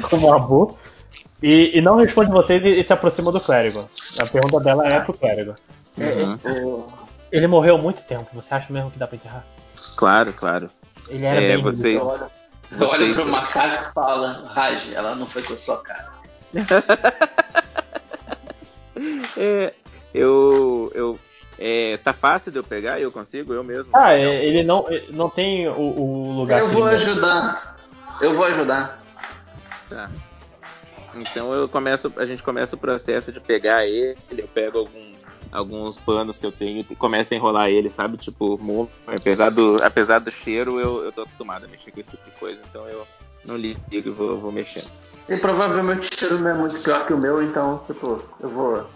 como 0.08 0.28
o 0.28 0.32
Abu. 0.32 0.78
E, 1.42 1.78
e 1.78 1.80
não 1.80 1.96
responde 1.96 2.30
vocês 2.30 2.64
e, 2.64 2.68
e 2.80 2.84
se 2.84 2.92
aproxima 2.92 3.32
do 3.32 3.40
clérigo. 3.40 3.88
A 4.18 4.26
pergunta 4.26 4.60
dela 4.60 4.86
é 4.86 5.00
pro 5.00 5.14
clérigo. 5.14 5.54
Uhum. 5.96 6.38
O- 6.66 6.92
Ele 7.32 7.46
morreu 7.46 7.76
há 7.76 7.78
muito 7.78 8.02
tempo, 8.02 8.26
você 8.32 8.54
acha 8.54 8.72
mesmo 8.72 8.90
que 8.90 8.98
dá 8.98 9.06
pra 9.06 9.16
enterrar? 9.16 9.44
Claro, 9.96 10.32
claro. 10.32 10.68
Ele 11.08 11.24
era 11.24 11.40
É, 11.40 11.48
bem. 11.54 11.62
vocês. 11.62 12.00
Eu 12.00 12.06
olho, 12.08 12.26
eu 12.72 12.78
olho 12.78 12.88
Vocês- 12.88 13.14
pro 13.16 13.26
macaco 13.26 13.88
e 13.88 13.92
falo, 13.94 14.44
Raj, 14.46 14.92
ela 14.94 15.14
não 15.14 15.26
foi 15.26 15.42
com 15.42 15.54
a 15.54 15.56
sua 15.56 15.78
cara. 15.82 16.08
É, 19.36 19.72
eu. 20.12 20.90
eu 20.94 21.18
é, 21.58 21.98
tá 21.98 22.12
fácil 22.12 22.50
de 22.50 22.58
eu 22.58 22.64
pegar? 22.64 23.00
Eu 23.00 23.12
consigo? 23.12 23.52
Eu 23.52 23.62
mesmo? 23.62 23.90
Ah, 23.94 24.14
é, 24.14 24.44
ele 24.44 24.62
não, 24.62 24.86
não 25.10 25.28
tem 25.28 25.68
o, 25.68 25.72
o 25.78 26.32
lugar 26.32 26.58
Eu 26.58 26.68
vou 26.68 26.86
ajudar. 26.86 27.76
Eu 28.20 28.34
vou 28.34 28.44
ajudar. 28.46 29.02
Tá. 29.88 30.10
Então 31.14 31.52
eu 31.52 31.68
começo, 31.68 32.12
a 32.16 32.24
gente 32.24 32.42
começa 32.42 32.76
o 32.76 32.78
processo 32.78 33.32
de 33.32 33.40
pegar 33.40 33.86
ele, 33.86 34.16
eu 34.30 34.48
pego 34.48 34.78
algum, 34.78 35.12
alguns 35.50 35.98
panos 35.98 36.38
que 36.38 36.46
eu 36.46 36.52
tenho 36.52 36.84
e 36.88 36.96
começo 36.96 37.34
a 37.34 37.36
enrolar 37.36 37.68
ele, 37.68 37.90
sabe? 37.90 38.16
Tipo, 38.16 38.88
apesar 39.06 39.50
do, 39.50 39.82
apesar 39.82 40.20
do 40.20 40.30
cheiro, 40.30 40.78
eu, 40.78 41.04
eu 41.04 41.12
tô 41.12 41.22
acostumado 41.22 41.64
a 41.64 41.68
mexer 41.68 41.90
com 41.90 42.00
esse 42.00 42.10
tipo 42.10 42.24
de 42.24 42.30
coisa, 42.32 42.60
então 42.68 42.86
eu 42.88 43.06
não 43.44 43.56
ligo 43.56 43.80
e 43.90 44.00
vou, 44.02 44.36
vou 44.36 44.52
mexendo. 44.52 44.88
E 45.28 45.36
provavelmente 45.36 46.08
o 46.12 46.18
cheiro 46.18 46.38
não 46.38 46.50
é 46.50 46.54
muito 46.54 46.80
pior 46.80 47.06
que 47.06 47.12
o 47.12 47.18
meu, 47.18 47.42
então, 47.42 47.78
tipo, 47.86 48.22
eu 48.40 48.48
vou. 48.48 48.86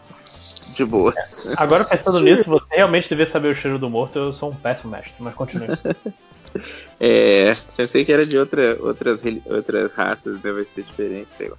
De 0.68 0.84
boa. 0.84 1.15
Agora 1.57 1.84
pensando 1.84 2.20
nisso, 2.20 2.51
você 2.51 2.67
realmente 2.75 3.09
deveria 3.09 3.31
saber 3.31 3.49
o 3.49 3.55
cheiro 3.55 3.78
do 3.78 3.89
morto, 3.89 4.18
eu 4.18 4.33
sou 4.33 4.51
um 4.51 4.55
péssimo 4.55 4.91
mestre, 4.91 5.15
mas 5.20 5.34
continue. 5.34 5.68
é, 6.99 7.55
pensei 7.76 8.05
que 8.05 8.12
era 8.12 8.26
de 8.26 8.36
outra, 8.36 8.76
outras, 8.81 9.23
outras 9.47 9.93
raças, 9.93 10.41
deve 10.41 10.65
ser 10.65 10.83
diferente, 10.83 11.28
sei 11.36 11.49
lá. 11.49 11.57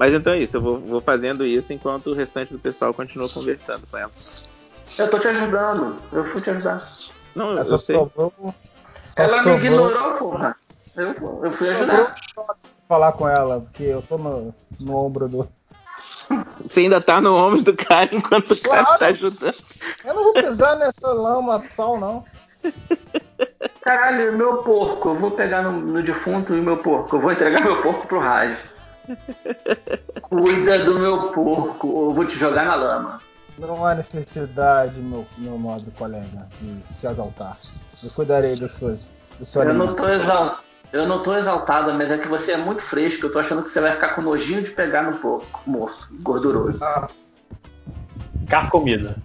Mas 0.00 0.14
então 0.14 0.32
é 0.32 0.38
isso, 0.38 0.56
eu 0.56 0.62
vou, 0.62 0.80
vou, 0.80 1.00
fazendo 1.02 1.44
isso 1.44 1.74
enquanto 1.74 2.06
o 2.06 2.14
restante 2.14 2.54
do 2.54 2.58
pessoal 2.58 2.94
continua 2.94 3.28
conversando 3.28 3.86
com 3.86 3.98
ela. 3.98 4.10
Eu 4.98 5.10
tô 5.10 5.18
te 5.18 5.28
ajudando, 5.28 5.98
eu 6.10 6.24
fui 6.32 6.40
te 6.40 6.48
ajudar. 6.48 6.90
Não, 7.34 7.50
eu, 7.50 7.58
eu 7.58 7.78
sei. 7.78 7.96
Sobrou, 7.96 8.32
ela 9.14 9.42
me 9.42 9.56
ignorou, 9.56 10.12
porra. 10.14 10.56
Eu, 10.96 11.42
eu 11.44 11.52
fui 11.52 11.68
ajudar. 11.68 12.14
Falar 12.88 13.12
com 13.12 13.28
ela, 13.28 13.60
porque 13.60 13.82
eu 13.82 14.00
tô 14.00 14.16
no, 14.16 14.54
no 14.80 14.96
ombro 14.96 15.28
do. 15.28 15.46
Você 16.64 16.80
ainda 16.80 17.02
tá 17.02 17.20
no 17.20 17.36
ombro 17.36 17.60
do 17.60 17.76
cara 17.76 18.08
enquanto 18.10 18.52
o 18.52 18.56
claro. 18.56 18.86
cara 18.86 18.98
tá 18.98 19.06
ajudando. 19.08 19.58
Eu 20.02 20.14
não 20.14 20.24
vou 20.24 20.32
pisar 20.32 20.76
nessa 20.76 21.12
lama 21.12 21.58
sal, 21.58 22.00
não. 22.00 22.24
Caralho, 23.82 24.32
meu 24.32 24.62
porco. 24.62 25.10
Eu 25.10 25.16
vou 25.16 25.32
pegar 25.32 25.60
no, 25.60 25.72
no 25.72 26.02
defunto 26.02 26.54
e 26.54 26.62
meu 26.62 26.78
porco. 26.78 27.16
Eu 27.16 27.20
vou 27.20 27.32
entregar 27.32 27.60
meu 27.60 27.82
porco 27.82 28.06
pro 28.06 28.18
Raj. 28.18 28.56
Cuida 30.22 30.78
do 30.84 30.98
meu 30.98 31.28
porco, 31.32 31.88
ou 31.88 32.10
eu 32.10 32.14
vou 32.14 32.24
te 32.24 32.36
jogar 32.36 32.64
na 32.64 32.74
lama. 32.74 33.20
Não 33.58 33.84
há 33.84 33.94
necessidade, 33.94 34.98
meu, 35.00 35.26
meu 35.36 35.58
nobre 35.58 35.90
colega, 35.92 36.48
de 36.60 36.92
se 36.92 37.06
exaltar. 37.06 37.56
Eu 38.02 38.10
cuidarei 38.10 38.56
das 38.56 38.72
suas. 38.72 39.12
Do 39.38 39.44
seu 39.44 39.62
eu, 39.62 39.74
não 39.74 39.94
tô 39.94 40.08
exaltado, 40.08 40.60
eu 40.92 41.06
não 41.06 41.22
tô 41.22 41.36
exaltada, 41.36 41.92
mas 41.92 42.10
é 42.10 42.18
que 42.18 42.28
você 42.28 42.52
é 42.52 42.56
muito 42.56 42.82
fresco. 42.82 43.26
Eu 43.26 43.32
tô 43.32 43.38
achando 43.38 43.62
que 43.62 43.70
você 43.70 43.80
vai 43.80 43.92
ficar 43.92 44.14
com 44.14 44.22
nojinho 44.22 44.62
de 44.62 44.70
pegar 44.70 45.02
no 45.02 45.18
porco 45.18 45.62
morto, 45.66 46.08
gorduroso. 46.22 46.82
Ah. 46.82 47.08
comida. 48.70 49.16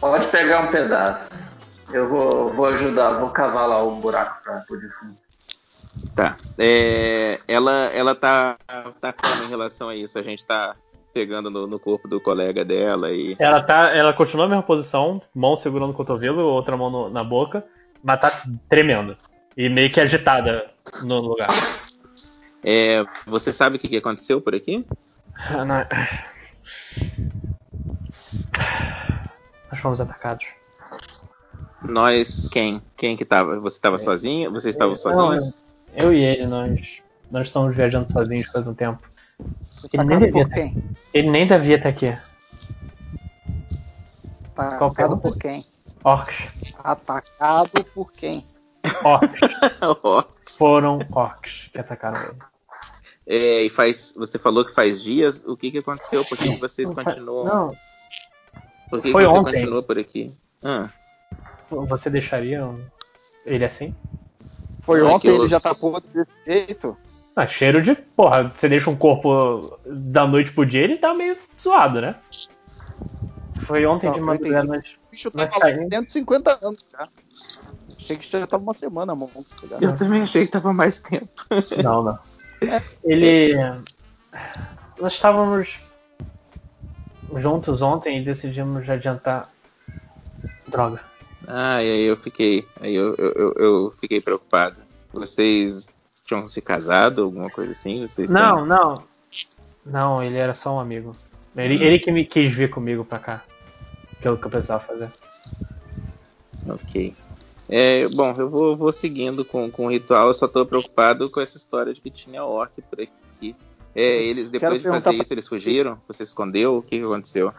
Pode 0.00 0.26
pegar 0.28 0.60
um 0.60 0.70
pedaço. 0.70 1.30
Eu 1.92 2.08
vou, 2.08 2.52
vou 2.52 2.66
ajudar, 2.66 3.18
vou 3.18 3.30
cavar 3.30 3.68
lá 3.68 3.82
o 3.82 3.96
buraco 3.96 4.42
pra 4.42 4.64
o 4.68 4.76
defunto. 4.76 5.27
Tá. 6.14 6.36
É, 6.58 7.36
ela, 7.46 7.86
ela 7.92 8.14
tá, 8.14 8.56
tá 9.00 9.12
como 9.12 9.44
em 9.44 9.48
relação 9.48 9.88
a 9.88 9.96
isso? 9.96 10.18
A 10.18 10.22
gente 10.22 10.44
tá 10.44 10.74
pegando 11.12 11.50
no, 11.50 11.66
no, 11.66 11.78
corpo 11.78 12.08
do 12.08 12.20
colega 12.20 12.64
dela 12.64 13.12
e. 13.12 13.36
Ela 13.38 13.62
tá. 13.62 13.90
Ela 13.94 14.12
continua 14.12 14.46
na 14.46 14.50
mesma 14.50 14.62
posição, 14.62 15.20
mão 15.34 15.56
segurando 15.56 15.90
o 15.90 15.94
cotovelo, 15.94 16.42
outra 16.42 16.76
mão 16.76 16.90
no, 16.90 17.10
na 17.10 17.24
boca, 17.24 17.64
mas 18.02 18.20
tá 18.20 18.42
tremendo. 18.68 19.16
E 19.56 19.68
meio 19.68 19.90
que 19.90 20.00
agitada 20.00 20.70
no 21.02 21.20
lugar. 21.20 21.48
É, 22.62 23.04
você 23.26 23.52
sabe 23.52 23.76
o 23.76 23.78
que, 23.78 23.88
que 23.88 23.96
aconteceu 23.96 24.40
por 24.40 24.54
aqui? 24.54 24.84
Nós 29.70 29.78
fomos 29.80 30.00
atacados. 30.00 30.46
Nós, 31.82 32.48
quem? 32.48 32.82
Quem 32.96 33.16
que 33.16 33.24
tava? 33.24 33.58
Você 33.60 33.76
estava 33.76 33.98
sozinho? 33.98 34.50
Vocês 34.50 34.74
estavam 34.74 34.96
sozinhos? 34.96 35.60
Eu 35.60 35.67
e 36.12 36.22
ele, 36.22 36.46
nós, 36.46 37.02
nós 37.30 37.48
estamos 37.48 37.74
viajando 37.74 38.10
sozinhos 38.12 38.46
faz 38.48 38.66
um 38.66 38.74
tempo. 38.74 39.02
Ele 39.92 40.04
nem, 40.04 40.18
devia 40.18 40.42
estar, 40.42 40.80
ele 41.14 41.30
nem 41.30 41.46
devia 41.46 41.76
estar 41.76 41.88
aqui. 41.88 42.16
Atacado 44.56 45.18
por 45.18 45.36
quem? 45.38 45.64
Orcs. 46.02 46.48
Atacado 46.82 47.84
por 47.94 48.12
quem? 48.12 48.44
Orcs. 49.04 49.40
orcs. 50.02 50.56
Foram 50.56 51.00
orcs 51.12 51.68
que 51.72 51.78
atacaram 51.78 52.20
ele. 52.20 52.38
É, 53.26 53.62
e 53.62 53.68
faz. 53.68 54.14
Você 54.16 54.38
falou 54.38 54.64
que 54.64 54.74
faz 54.74 55.02
dias. 55.02 55.44
O 55.46 55.56
que, 55.56 55.70
que 55.70 55.78
aconteceu? 55.78 56.24
Por 56.24 56.38
que, 56.38 56.54
que 56.54 56.60
vocês 56.60 56.90
continuam? 56.90 57.44
Não. 57.44 57.76
Por 58.88 59.02
que, 59.02 59.12
Foi 59.12 59.22
que 59.22 59.28
você 59.28 59.38
ontem. 59.38 59.52
continua 59.52 59.82
por 59.82 59.98
aqui? 59.98 60.34
Ah. 60.64 60.88
Você 61.70 62.08
deixaria 62.08 62.66
ele 63.44 63.64
assim? 63.64 63.94
Foi 64.88 65.02
não, 65.02 65.10
ontem, 65.12 65.28
ele 65.28 65.48
já 65.48 65.60
tá 65.60 65.74
podre 65.74 66.08
desse 66.14 66.30
jeito. 66.46 66.96
Ah, 67.36 67.46
cheiro 67.46 67.82
de. 67.82 67.94
Porra, 67.94 68.50
você 68.56 68.70
deixa 68.70 68.88
um 68.88 68.96
corpo 68.96 69.78
da 69.84 70.26
noite 70.26 70.50
pro 70.50 70.64
dia, 70.64 70.80
ele 70.80 70.96
tá 70.96 71.12
meio 71.12 71.36
zoado, 71.60 72.00
né? 72.00 72.14
Foi 73.66 73.84
ontem 73.84 74.06
não, 74.06 74.14
de 74.14 74.20
madrugada, 74.22 74.66
mas. 74.66 74.94
O 74.94 75.10
bicho 75.10 75.30
tá 75.30 75.46
mas 75.60 75.88
150 75.90 76.58
anos 76.62 76.80
já. 76.90 77.06
Achei 77.98 78.16
que 78.16 78.30
já 78.30 78.46
tava 78.46 78.62
uma 78.62 78.72
semana, 78.72 79.14
mano. 79.14 79.44
Eu 79.78 79.94
também 79.94 80.22
achei 80.22 80.46
que 80.46 80.52
tava 80.52 80.72
mais 80.72 81.00
tempo. 81.00 81.44
Não, 81.84 82.02
não. 82.02 82.18
Ele. 83.04 83.54
Nós 84.98 85.12
estávamos 85.12 85.78
juntos 87.36 87.82
ontem 87.82 88.22
e 88.22 88.24
decidimos 88.24 88.88
adiantar. 88.88 89.48
Droga. 90.66 91.07
Ah, 91.46 91.82
e 91.82 91.90
aí 91.90 92.04
eu 92.04 92.16
fiquei. 92.16 92.66
Aí 92.80 92.94
eu, 92.94 93.14
eu, 93.16 93.52
eu 93.54 93.94
fiquei 94.00 94.20
preocupado. 94.20 94.76
Vocês 95.12 95.88
tinham 96.24 96.48
se 96.48 96.60
casado, 96.60 97.22
alguma 97.22 97.48
coisa 97.50 97.72
assim? 97.72 98.06
Vocês 98.06 98.30
não, 98.30 98.56
têm... 98.56 98.66
não. 98.66 99.02
Não, 99.84 100.22
ele 100.22 100.36
era 100.36 100.52
só 100.52 100.76
um 100.76 100.80
amigo. 100.80 101.16
Ele, 101.56 101.76
hum. 101.76 101.82
ele 101.82 101.98
que 101.98 102.10
me 102.10 102.24
quis 102.24 102.52
vir 102.52 102.70
comigo 102.70 103.04
pra 103.04 103.18
cá. 103.18 103.44
Que 104.20 104.28
é 104.28 104.36
que 104.36 104.46
eu 104.46 104.50
precisava 104.50 104.84
fazer. 104.84 105.10
Ok. 106.68 107.14
É, 107.68 108.08
bom, 108.08 108.34
eu 108.36 108.48
vou, 108.48 108.74
vou 108.74 108.92
seguindo 108.92 109.44
com, 109.44 109.70
com 109.70 109.86
o 109.86 109.90
ritual, 109.90 110.28
eu 110.28 110.34
só 110.34 110.48
tô 110.48 110.64
preocupado 110.64 111.28
com 111.30 111.38
essa 111.38 111.58
história 111.58 111.92
de 111.92 112.00
que 112.00 112.10
tinha 112.10 112.42
orc 112.42 112.72
por 112.82 113.00
aqui. 113.00 113.54
É, 113.94 114.22
eles, 114.22 114.48
depois 114.48 114.80
de 114.80 114.88
fazer 114.88 115.12
isso, 115.14 115.34
eles 115.34 115.48
fugiram? 115.48 116.00
Você 116.08 116.22
escondeu? 116.22 116.78
O 116.78 116.82
que, 116.82 116.98
que 116.98 117.04
aconteceu? 117.04 117.52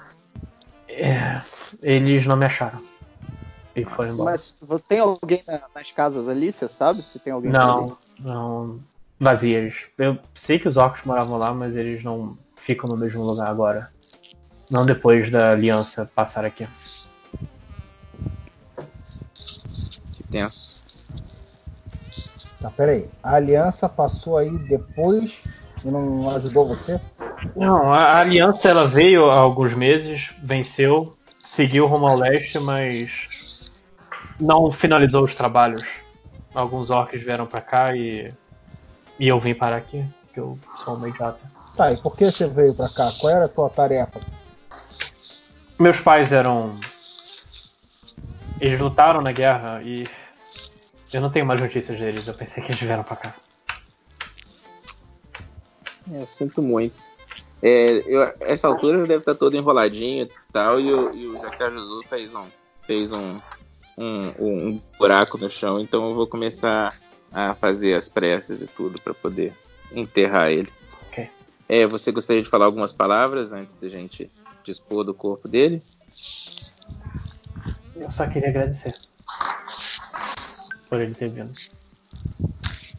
É, 0.87 1.41
eles 1.81 2.25
não 2.25 2.35
me 2.35 2.45
acharam. 2.45 2.81
E 3.81 3.85
foi 3.85 4.09
embora. 4.09 4.31
Mas 4.31 4.55
tem 4.87 4.99
alguém 4.99 5.43
nas 5.73 5.91
casas 5.91 6.27
ali? 6.27 6.51
Você 6.51 6.67
sabe 6.67 7.03
se 7.03 7.19
tem 7.19 7.31
alguém 7.31 7.51
Não, 7.51 7.79
ali? 7.79 7.93
não. 8.19 8.79
Vazias. 9.19 9.75
Eu 9.97 10.17
sei 10.33 10.59
que 10.59 10.67
os 10.67 10.77
orcs 10.77 11.05
moravam 11.05 11.37
lá, 11.37 11.53
mas 11.53 11.75
eles 11.75 12.03
não 12.03 12.37
ficam 12.55 12.89
no 12.89 12.97
mesmo 12.97 13.23
lugar 13.23 13.47
agora. 13.47 13.91
Não 14.69 14.85
depois 14.85 15.29
da 15.31 15.51
aliança 15.51 16.09
passar 16.13 16.45
aqui. 16.45 16.67
Que 20.13 20.23
tenso. 20.23 20.75
Tá, 22.61 22.69
peraí. 22.69 23.09
A 23.23 23.35
aliança 23.35 23.87
passou 23.89 24.37
aí 24.37 24.57
depois 24.67 25.43
e 25.83 25.89
não 25.89 26.29
ajudou 26.35 26.67
você? 26.67 26.99
Não, 27.55 27.91
a 27.91 28.19
aliança 28.19 28.69
ela 28.69 28.85
veio 28.85 29.29
há 29.31 29.37
alguns 29.37 29.73
meses, 29.73 30.33
venceu, 30.43 31.17
seguiu 31.41 31.87
rumo 31.87 32.05
ao 32.05 32.17
leste, 32.17 32.59
mas 32.59 33.48
não 34.39 34.71
finalizou 34.71 35.23
os 35.23 35.35
trabalhos. 35.35 35.83
Alguns 36.53 36.89
orcs 36.89 37.21
vieram 37.21 37.45
para 37.45 37.61
cá 37.61 37.95
e 37.95 38.29
e 39.19 39.27
eu 39.27 39.37
vim 39.37 39.53
parar 39.53 39.77
aqui, 39.77 40.05
que 40.33 40.39
eu 40.39 40.57
sou 40.83 40.95
uma 40.95 41.09
idiota. 41.09 41.39
Tá, 41.75 41.91
e 41.91 41.97
por 41.97 42.15
que 42.15 42.31
você 42.31 42.47
veio 42.47 42.73
para 42.73 42.89
cá? 42.89 43.11
Qual 43.19 43.33
era 43.33 43.45
a 43.45 43.49
tua 43.49 43.69
tarefa? 43.69 44.21
Meus 45.77 45.99
pais 45.99 46.31
eram 46.31 46.79
eles 48.59 48.79
lutaram 48.79 49.21
na 49.21 49.31
guerra 49.31 49.81
e 49.83 50.05
eu 51.13 51.21
não 51.21 51.29
tenho 51.29 51.45
mais 51.45 51.61
notícias 51.61 51.97
deles. 51.99 52.27
Eu 52.27 52.33
pensei 52.33 52.63
que 52.63 52.71
eles 52.71 52.81
vieram 52.81 53.03
para 53.03 53.15
cá. 53.15 53.35
Eu 56.11 56.25
sinto 56.25 56.61
muito. 56.61 57.03
É, 57.61 58.03
eu, 58.05 58.33
essa 58.39 58.67
altura 58.67 59.05
deve 59.05 59.19
estar 59.19 59.35
todo 59.35 59.55
enroladinho 59.55 60.23
e 60.23 60.31
tal, 60.51 60.79
e 60.79 60.91
o, 60.91 61.13
e 61.13 61.27
o 61.27 61.35
Jesus 61.35 62.05
fez 62.07 62.33
um, 62.33 62.45
fez 62.83 63.11
um, 63.11 63.37
um, 63.99 64.33
um 64.39 64.81
buraco 64.97 65.37
no 65.37 65.49
chão, 65.49 65.79
então 65.79 66.07
eu 66.07 66.15
vou 66.15 66.25
começar 66.25 66.89
a 67.31 67.53
fazer 67.53 67.93
as 67.93 68.07
preces 68.07 68.61
e 68.61 68.67
tudo 68.67 68.99
para 69.01 69.13
poder 69.13 69.53
enterrar 69.91 70.49
ele. 70.49 70.71
Okay. 71.07 71.29
É, 71.67 71.85
você 71.85 72.11
gostaria 72.11 72.41
de 72.41 72.49
falar 72.49 72.65
algumas 72.65 72.93
palavras 72.93 73.51
antes 73.51 73.75
da 73.75 73.89
gente 73.89 74.31
dispor 74.63 75.03
do 75.03 75.13
corpo 75.13 75.47
dele? 75.47 75.83
Eu 77.95 78.09
só 78.09 78.25
queria 78.27 78.49
agradecer 78.49 78.95
por 80.89 81.01
ele 81.01 81.13
ter 81.13 81.29
vindo. 81.29 81.51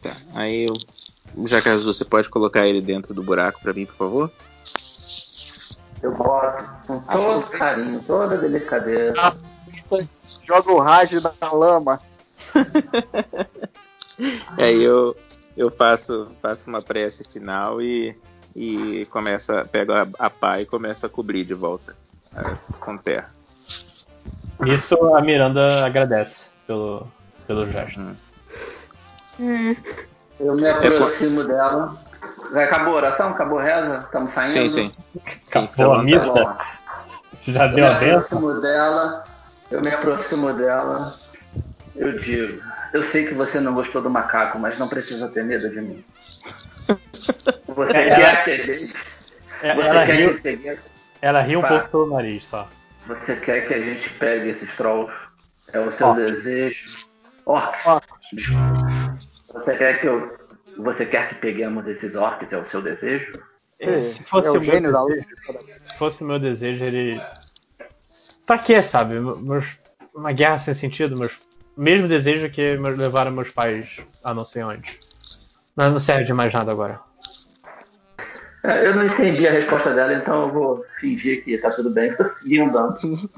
Tá, 0.01 0.15
aí 0.33 0.67
eu, 0.67 1.47
Jacazu, 1.47 1.91
você 1.91 2.05
pode 2.05 2.29
colocar 2.29 2.67
ele 2.67 2.81
dentro 2.81 3.13
do 3.13 3.23
buraco 3.23 3.59
para 3.61 3.73
mim, 3.73 3.85
por 3.85 3.95
favor? 3.95 4.31
Eu 6.01 6.15
boto 6.15 6.63
com 6.87 6.99
todo 6.99 7.47
carinho, 7.51 8.01
toda 8.03 8.37
delicadeza. 8.37 9.13
Joga 10.43 10.71
o 10.71 10.79
rádio 10.79 11.21
na 11.21 11.51
lama. 11.51 12.01
Aí 14.57 14.81
eu, 14.83 15.15
eu 15.57 15.69
faço, 15.71 16.29
faço 16.41 16.69
uma 16.69 16.81
prece 16.81 17.23
final 17.25 17.81
e, 17.81 18.15
e 18.55 19.05
começa, 19.11 19.65
pego 19.71 19.93
a, 19.93 20.07
a 20.19 20.29
pá 20.29 20.59
e 20.59 20.65
começa 20.65 21.07
a 21.07 21.09
cobrir 21.09 21.43
de 21.45 21.53
volta 21.53 21.95
a, 22.35 22.55
com 22.79 22.97
terra. 22.97 23.33
Isso 24.65 24.95
a 25.15 25.21
Miranda 25.21 25.85
agradece 25.85 26.45
pelo, 26.67 27.07
pelo 27.47 27.69
gesto. 27.71 27.99
Hum. 29.39 29.75
Eu 30.39 30.55
me 30.55 30.67
aproximo 30.67 31.43
dela. 31.43 31.95
Já 32.51 32.63
acabou 32.65 32.93
a 32.93 32.97
oração? 32.97 33.29
Acabou 33.29 33.59
a 33.59 33.63
reza? 33.63 33.97
Estamos 34.05 34.33
saindo? 34.33 34.53
Sim, 34.53 34.69
sim. 34.69 34.91
Acabou 35.49 35.93
a 35.93 35.97
Tá 35.97 36.03
missa? 36.03 36.33
bom. 36.33 36.57
Já 37.47 37.65
Eu 37.67 37.75
deu 37.75 37.85
me 37.85 37.91
a 37.91 37.93
benção? 37.95 38.17
aproximo 38.37 38.61
dela. 38.61 39.23
Eu 39.71 39.81
me 39.81 39.89
aproximo 39.89 40.53
dela. 40.53 41.17
Eu 41.95 42.17
digo, 42.19 42.61
eu 42.93 43.03
sei 43.03 43.27
que 43.27 43.33
você 43.33 43.59
não 43.59 43.73
gostou 43.73 44.01
do 44.01 44.09
macaco, 44.09 44.57
mas 44.59 44.77
não 44.77 44.87
precisa 44.87 45.27
ter 45.29 45.43
medo 45.43 45.69
de 45.69 45.81
mim. 45.81 46.03
Você 47.67 47.91
É, 47.97 48.15
quer 48.15 48.43
que 48.43 48.51
a 48.51 48.57
gente. 48.57 48.93
É, 49.61 49.75
Você 49.75 49.87
ela 49.89 50.05
quer 50.05 50.15
riu, 50.15 50.29
que 50.29 50.35
eu 50.35 50.41
pegue- 50.41 50.79
ela 51.21 51.41
riu 51.41 51.59
um 51.59 51.61
Pá. 51.61 51.67
pouco 51.69 51.87
pelo 51.89 52.13
nariz 52.15 52.45
só. 52.45 52.67
Você 53.07 53.35
quer 53.37 53.67
que 53.67 53.73
a 53.73 53.81
gente 53.81 54.09
pegue 54.11 54.49
esses 54.49 54.75
trolls? 54.75 55.13
É 55.71 55.79
o 55.79 55.91
seu 55.91 56.07
Orcs. 56.07 56.25
desejo? 56.25 57.05
Orcs. 57.45 58.03
Você 59.53 59.77
quer 59.77 60.01
que 60.01 60.07
eu. 60.07 60.37
Você 60.77 61.05
quer 61.05 61.29
que 61.29 61.35
peguemos 61.35 61.87
esses 61.87 62.15
orcs? 62.15 62.51
É 62.51 62.57
o 62.57 62.65
seu 62.65 62.81
desejo? 62.81 63.39
É, 63.79 64.01
se 64.01 64.23
fosse 64.23 64.47
é 64.49 64.51
o 64.51 64.55
o 64.55 64.61
meu 64.61 64.73
gênio 64.73 64.91
da 64.91 65.03
desejo, 65.05 65.27
se 65.81 65.97
fosse 65.97 66.23
o 66.23 66.27
meu 66.27 66.39
desejo, 66.39 66.83
ele. 66.85 67.21
Pra 68.45 68.57
quê, 68.57 68.81
sabe? 68.83 69.19
Meus- 69.19 69.77
Uma 70.13 70.31
guerra 70.33 70.57
sem 70.57 70.73
sentido, 70.73 71.15
mas 71.17 71.31
mesmo 71.77 72.07
desejo 72.07 72.49
que 72.49 72.75
levaram 72.75 73.31
meus 73.31 73.49
pais 73.49 73.99
a 74.23 74.33
não 74.33 74.43
sei 74.43 74.61
onde. 74.63 74.99
Mas 75.75 75.89
não 75.91 75.99
serve 75.99 76.25
de 76.25 76.33
mais 76.33 76.51
nada 76.53 76.69
agora. 76.71 76.99
É, 78.63 78.87
Eu 78.87 78.95
não 78.95 79.05
entendi 79.05 79.47
a 79.47 79.51
resposta 79.51 79.93
dela, 79.93 80.13
então 80.13 80.41
eu 80.47 80.53
vou 80.53 80.85
fingir 80.99 81.43
que 81.43 81.57
tá 81.57 81.69
tudo 81.71 81.89
bem. 81.91 82.13
Vou 82.15 82.27
seguir 82.29 82.61
andando. 82.61 82.99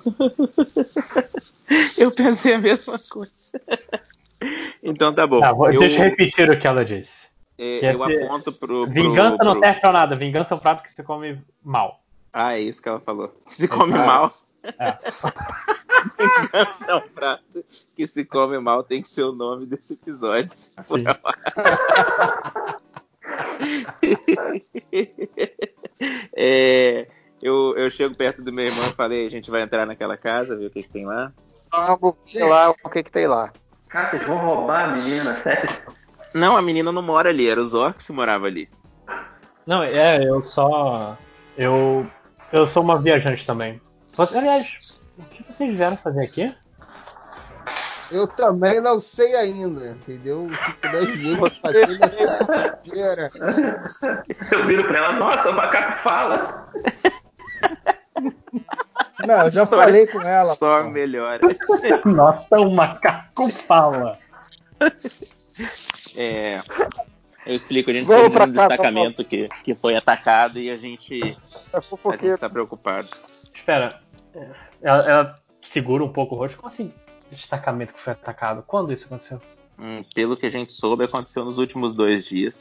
Eu 1.98 2.12
pensei 2.12 2.54
a 2.54 2.60
mesma 2.60 3.00
coisa. 3.10 3.34
então 4.84 5.14
tá 5.14 5.26
bom. 5.26 5.40
Tá, 5.40 5.52
vou- 5.54 5.72
eu, 5.72 5.80
Deixa 5.80 6.00
eu 6.00 6.04
repetir 6.10 6.50
o 6.50 6.60
que 6.60 6.68
ela 6.68 6.84
disse. 6.84 7.30
é, 7.58 7.80
quer 7.80 7.96
eu 7.96 8.00
dizer, 8.06 8.26
aponto 8.26 8.52
pro. 8.52 8.84
pro- 8.84 8.92
Vingança 8.92 9.44
não 9.44 9.52
pro- 9.54 9.60
serve 9.60 9.80
pra 9.80 9.92
nada. 9.94 10.16
Vingança 10.16 10.54
é 10.54 10.58
um 10.58 10.60
prato 10.60 10.84
que 10.84 10.92
se 10.92 11.02
come 11.04 11.42
mal. 11.64 12.02
Ah, 12.34 12.54
é 12.58 12.60
isso 12.62 12.82
que 12.82 12.90
ela 12.90 13.00
falou. 13.00 13.34
Se 13.48 13.68
come 13.68 13.94
Ah. 13.98 14.06
mal. 14.06 14.34
É. 14.64 14.98
Vingança 16.18 16.92
é 16.92 16.96
um 16.96 17.10
prato 17.10 17.66
que 17.96 18.08
se 18.08 18.26
come 18.26 18.60
mal, 18.60 18.84
tem 18.84 19.02
que 19.02 19.08
ser 19.08 19.24
o 19.24 19.32
nome 19.32 19.66
desse 19.66 19.94
episódio. 19.94 20.54
se 20.54 20.72
for. 20.84 21.00
É, 26.36 27.08
eu, 27.42 27.76
eu 27.78 27.90
chego 27.90 28.16
perto 28.16 28.42
do 28.42 28.52
meu 28.52 28.66
irmão 28.66 28.86
e 28.86 28.94
falei, 28.94 29.26
a 29.26 29.30
gente 29.30 29.50
vai 29.50 29.62
entrar 29.62 29.86
naquela 29.86 30.18
casa, 30.18 30.58
ver 30.58 30.66
o 30.68 30.70
que, 30.70 30.82
que 30.82 30.90
tem 30.90 31.06
lá. 31.06 31.32
Vamos 31.72 32.16
ver 32.32 32.44
lá 32.44 32.70
o 32.70 32.90
que 32.90 33.04
que 33.04 33.12
tem 33.12 33.28
lá. 33.28 33.52
Cara, 33.88 34.10
vocês 34.10 34.26
vão 34.26 34.38
roubar 34.38 34.90
a 34.90 34.96
menina, 34.96 35.36
sério? 35.42 35.70
Não, 36.34 36.58
a 36.58 36.62
menina 36.62 36.92
não 36.92 37.02
mora 37.02 37.30
ali, 37.30 37.48
era 37.48 37.62
os 37.62 37.74
orcs 37.74 38.08
que 38.08 38.14
moravam 38.14 38.48
ali. 38.48 38.70
Não, 39.66 39.84
é, 39.84 40.24
eu 40.24 40.42
só. 40.42 41.18
Eu. 41.58 42.06
Eu 42.52 42.66
sou 42.66 42.84
uma 42.84 43.02
viajante 43.02 43.46
também. 43.46 43.82
Você- 44.16 44.38
Aliás, 44.38 45.00
o 45.18 45.24
que 45.24 45.44
vocês 45.44 45.74
vieram 45.76 45.98
fazer 45.98 46.24
aqui? 46.26 46.56
Eu 48.12 48.28
também 48.28 48.80
não 48.80 49.00
sei 49.00 49.36
ainda, 49.36 49.88
entendeu? 49.88 50.44
O 50.46 50.50
que 50.50 50.88
nós 50.88 51.10
vimos 51.16 51.58
fazer 51.58 51.88
nessa 51.98 52.78
feira. 52.86 53.32
Eu 54.52 54.66
viro 54.66 54.84
pra 54.88 54.98
ela, 55.00 55.14
nossa, 55.14 55.50
o 55.50 55.54
macaco 55.56 56.04
fala. 56.04 56.70
Não, 59.26 59.46
eu 59.46 59.52
já 59.52 59.66
falei 59.66 60.06
com 60.06 60.22
ela. 60.22 60.56
Só 60.56 60.84
pô. 60.84 60.90
melhora. 60.90 61.40
Nossa, 62.06 62.60
o 62.60 62.70
macaco 62.70 63.50
fala. 63.50 64.20
É, 66.16 66.60
eu 67.46 67.56
explico, 67.56 67.90
a 67.90 67.94
gente 67.94 68.06
Vamos 68.06 68.30
pra 68.30 68.46
num 68.46 68.54
cá, 68.54 68.68
destacamento 68.68 69.24
que, 69.24 69.50
que 69.64 69.74
foi 69.74 69.96
atacado 69.96 70.60
e 70.60 70.70
a 70.70 70.78
gente, 70.78 71.20
É 71.72 71.78
a 71.78 72.18
gente 72.18 72.38
tá 72.40 72.50
preocupado. 72.50 73.08
Espera, 73.64 74.02
ela, 74.82 75.10
ela 75.10 75.36
segura 75.62 76.04
um 76.04 76.12
pouco 76.12 76.36
o 76.36 76.38
rosto. 76.38 76.58
Como 76.58 76.68
assim? 76.68 76.94
Destacamento 77.32 77.94
que 77.94 78.00
foi 78.02 78.12
atacado? 78.12 78.62
Quando 78.68 78.92
isso 78.92 79.06
aconteceu? 79.06 79.42
Hum, 79.80 80.04
pelo 80.14 80.36
que 80.36 80.46
a 80.46 80.50
gente 80.50 80.74
soube, 80.74 81.06
aconteceu 81.06 81.46
nos 81.46 81.58
últimos 81.58 81.96
dois 81.96 82.26
dias. 82.26 82.56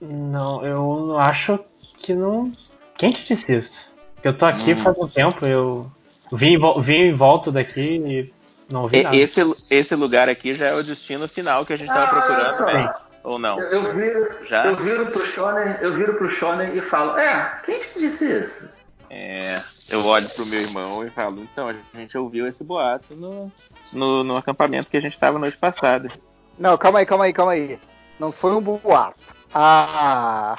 Não, 0.00 0.66
eu 0.66 1.06
não 1.06 1.18
acho 1.18 1.60
que 1.98 2.12
não. 2.12 2.52
Quem 2.98 3.12
te 3.12 3.24
disse 3.24 3.54
isso? 3.54 3.88
Porque 4.16 4.26
eu 4.26 4.36
tô 4.36 4.46
aqui 4.46 4.72
Hum. 4.72 4.82
faz 4.82 4.98
um 4.98 5.06
tempo, 5.06 5.46
eu 5.46 5.88
vim, 6.32 6.58
vim 6.80 6.94
em 7.02 7.14
volta 7.14 7.52
daqui 7.52 7.80
e 7.80 8.34
não 8.68 8.88
vi 8.88 8.98
E- 8.98 9.02
nada. 9.04 9.16
esse, 9.16 9.40
esse 9.70 9.94
lugar 9.94 10.28
aqui 10.28 10.54
já 10.54 10.66
é 10.66 10.74
o 10.74 10.82
destino 10.82 11.28
final 11.28 11.64
que 11.64 11.72
a 11.72 11.76
gente 11.76 11.92
tava 11.92 12.06
Ah, 12.06 12.08
procurando, 12.08 12.66
né? 12.66 12.92
Ou 13.22 13.38
não? 13.38 13.60
Eu, 13.60 13.84
eu 13.84 13.94
viro, 13.94 14.46
Já? 14.48 14.66
eu 14.66 14.76
viro 14.76 15.06
pro 15.06 15.24
Shonen, 15.24 15.76
eu 15.80 15.94
viro 15.94 16.14
pro 16.14 16.30
Shonen 16.30 16.76
e 16.76 16.80
falo, 16.80 17.16
é, 17.16 17.60
quem 17.64 17.80
te 17.80 18.00
disse 18.00 18.40
isso? 18.40 18.68
É, 19.08 19.62
eu 19.88 20.04
olho 20.04 20.28
pro 20.30 20.46
meu 20.46 20.60
irmão 20.60 21.04
e 21.04 21.10
falo, 21.10 21.40
então, 21.42 21.68
a 21.68 21.74
gente 21.96 22.16
ouviu 22.18 22.46
esse 22.46 22.64
boato 22.64 23.14
no, 23.14 23.52
no, 23.92 24.24
no 24.24 24.36
acampamento 24.36 24.90
que 24.90 24.96
a 24.96 25.00
gente 25.00 25.18
tava 25.18 25.38
noite 25.38 25.56
passada. 25.56 26.10
Não, 26.58 26.76
calma 26.76 27.00
aí, 27.00 27.06
calma 27.06 27.24
aí, 27.24 27.32
calma 27.32 27.52
aí. 27.52 27.78
Não 28.18 28.32
foi 28.32 28.52
um 28.52 28.60
boato. 28.60 29.18
Ah. 29.54 30.58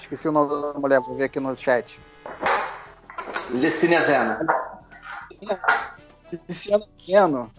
Esqueci 0.00 0.28
o 0.28 0.32
nome 0.32 0.72
da 0.72 0.78
mulher, 0.78 1.00
vou 1.00 1.16
ver 1.16 1.24
aqui 1.24 1.40
no 1.40 1.56
chat. 1.56 1.98
Licínia 3.50 4.00
Zena. 4.02 4.46
Luciano 6.48 6.86
Pequeno 6.96 7.50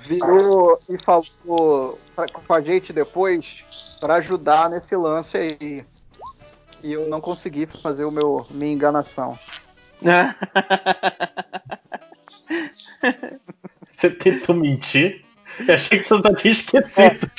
virou 0.00 0.80
e 0.88 0.96
falou 1.02 1.98
pra, 2.14 2.26
com 2.28 2.54
a 2.54 2.60
gente 2.60 2.92
depois 2.92 3.64
pra 4.00 4.16
ajudar 4.16 4.70
nesse 4.70 4.94
lance 4.96 5.36
aí. 5.36 5.84
E 6.82 6.92
eu 6.92 7.08
não 7.08 7.20
consegui 7.20 7.66
fazer 7.66 8.04
o 8.04 8.10
meu 8.10 8.46
minha 8.50 8.72
enganação. 8.72 9.38
Você 13.90 14.10
tentou 14.10 14.54
mentir? 14.56 15.24
Eu 15.68 15.74
achei 15.74 15.98
que 15.98 16.04
você 16.04 16.18
só 16.20 16.34
tinha 16.34 16.52
esquecido. 16.52 17.30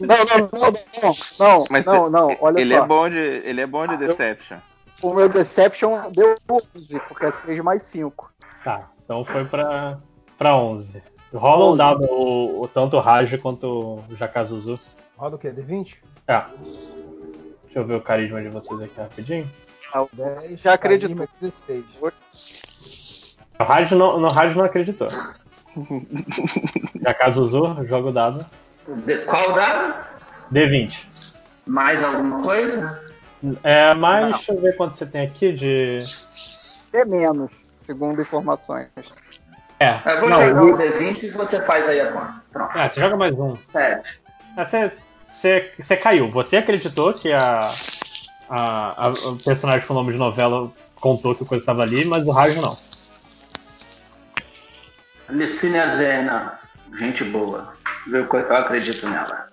Não, 0.00 0.24
não, 0.24 0.38
não, 0.52 0.72
não, 1.02 1.14
não, 1.40 1.64
Mas 1.68 1.84
não, 1.84 2.08
não, 2.08 2.36
olha 2.40 2.60
ele, 2.60 2.76
só. 2.76 2.84
é 2.84 2.86
bom 2.86 3.08
de, 3.10 3.16
ele 3.16 3.60
é 3.60 3.66
bom 3.66 3.84
de 3.86 3.96
Deception. 3.96 4.58
O 5.02 5.12
meu 5.12 5.28
Deception 5.28 6.10
deu 6.12 6.36
11, 6.76 7.00
porque 7.08 7.26
é 7.26 7.30
6 7.32 7.60
mais 7.64 7.82
5. 7.82 8.32
Tá, 8.62 8.88
então 9.04 9.24
foi 9.24 9.44
pra, 9.44 9.98
pra 10.38 10.56
11. 10.56 11.02
Rola 11.34 11.64
um 11.64 11.68
11. 11.70 11.78
dado, 11.78 12.04
o, 12.04 12.62
o- 12.62 12.68
tanto 12.68 12.96
o 12.96 13.00
Raj 13.00 13.36
quanto 13.38 13.66
o 14.08 14.16
Jakazuzu. 14.16 14.78
Roda 15.16 15.34
o 15.34 15.38
quê? 15.38 15.50
D20? 15.50 15.96
É. 16.28 16.44
Deixa 17.64 17.80
eu 17.80 17.84
ver 17.84 17.96
o 17.96 18.00
carisma 18.00 18.40
de 18.40 18.48
vocês 18.48 18.80
aqui 18.80 19.00
rapidinho. 19.00 19.50
10. 20.12 20.60
Já 20.60 20.74
acreditou. 20.74 21.16
carisma, 21.16 21.28
16. 21.40 21.84
O 23.58 23.62
Raj 23.62 23.90
não, 23.92 24.18
no 24.18 24.28
Raj 24.28 24.54
não 24.56 24.64
acreditou. 24.64 25.08
Jakazuzu, 27.02 27.84
joga 27.86 28.08
o 28.08 28.12
dado. 28.12 28.46
De- 29.06 29.18
qual 29.24 29.52
dado? 29.54 29.94
D20. 30.52 31.06
Mais 31.66 32.02
alguma 32.04 32.42
coisa? 32.42 33.02
É, 33.62 33.94
mas 33.94 34.34
deixa 34.36 34.52
eu 34.52 34.60
ver 34.60 34.76
quanto 34.76 34.96
você 34.96 35.06
tem 35.06 35.26
aqui 35.26 35.52
de. 35.52 36.00
É 36.92 37.04
menos, 37.04 37.50
segundo 37.84 38.20
informações. 38.20 38.88
É, 39.80 39.98
Eu 40.06 40.20
vou 40.20 40.30
não, 40.30 40.48
jogar 40.48 40.62
o- 40.62 40.74
o 40.74 40.78
D20 40.78 41.22
e 41.24 41.30
você 41.30 41.60
faz 41.62 41.88
aí 41.88 42.00
a 42.00 42.12
conta. 42.12 42.34
Pronto. 42.52 42.78
é, 42.78 42.88
você 42.88 43.00
joga 43.00 43.16
mais 43.16 43.34
um. 43.38 43.56
Sete. 43.56 44.20
É, 44.56 44.64
Você, 44.64 44.92
você, 45.30 45.72
você 45.78 45.96
caiu. 45.96 46.30
Você 46.30 46.56
acreditou 46.58 47.12
que 47.12 47.32
a, 47.32 47.60
a, 48.48 49.06
a- 49.06 49.10
o 49.10 49.36
personagem 49.36 49.86
com 49.86 49.94
o 49.94 49.96
nome 49.96 50.12
de 50.12 50.18
novela 50.18 50.70
contou 51.00 51.34
que 51.34 51.44
a 51.44 51.46
coisa 51.46 51.62
estava 51.62 51.82
ali, 51.82 52.04
mas 52.04 52.24
o 52.24 52.30
Raj 52.30 52.56
não. 52.56 52.76
Licínia 55.30 55.96
Zena. 55.96 56.58
Gente 56.98 57.24
boa. 57.24 57.74
Eu, 58.06 58.24
eu 58.26 58.56
acredito 58.56 59.08
nela. 59.08 59.48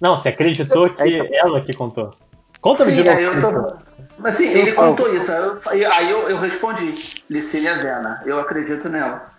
Não, 0.00 0.16
você 0.16 0.30
acreditou 0.30 0.90
que 0.90 1.28
ela 1.34 1.60
que 1.60 1.72
contou. 1.72 2.16
Conta-me 2.60 2.90
Sim, 2.90 2.96
de 2.96 3.04
novo. 3.04 3.18
aí 3.18 3.24
eu 3.24 3.40
tô... 3.40 3.76
Mas 4.18 4.34
sim, 4.34 4.48
ele 4.48 4.72
contou 4.72 5.14
isso. 5.14 5.30
Aí 5.66 5.82
eu, 5.82 5.92
aí 5.92 6.10
eu, 6.10 6.28
eu 6.30 6.38
respondi, 6.38 6.94
Licínia 7.30 7.74
Zena, 7.76 8.22
eu 8.26 8.40
acredito 8.40 8.88
nela. 8.88 9.30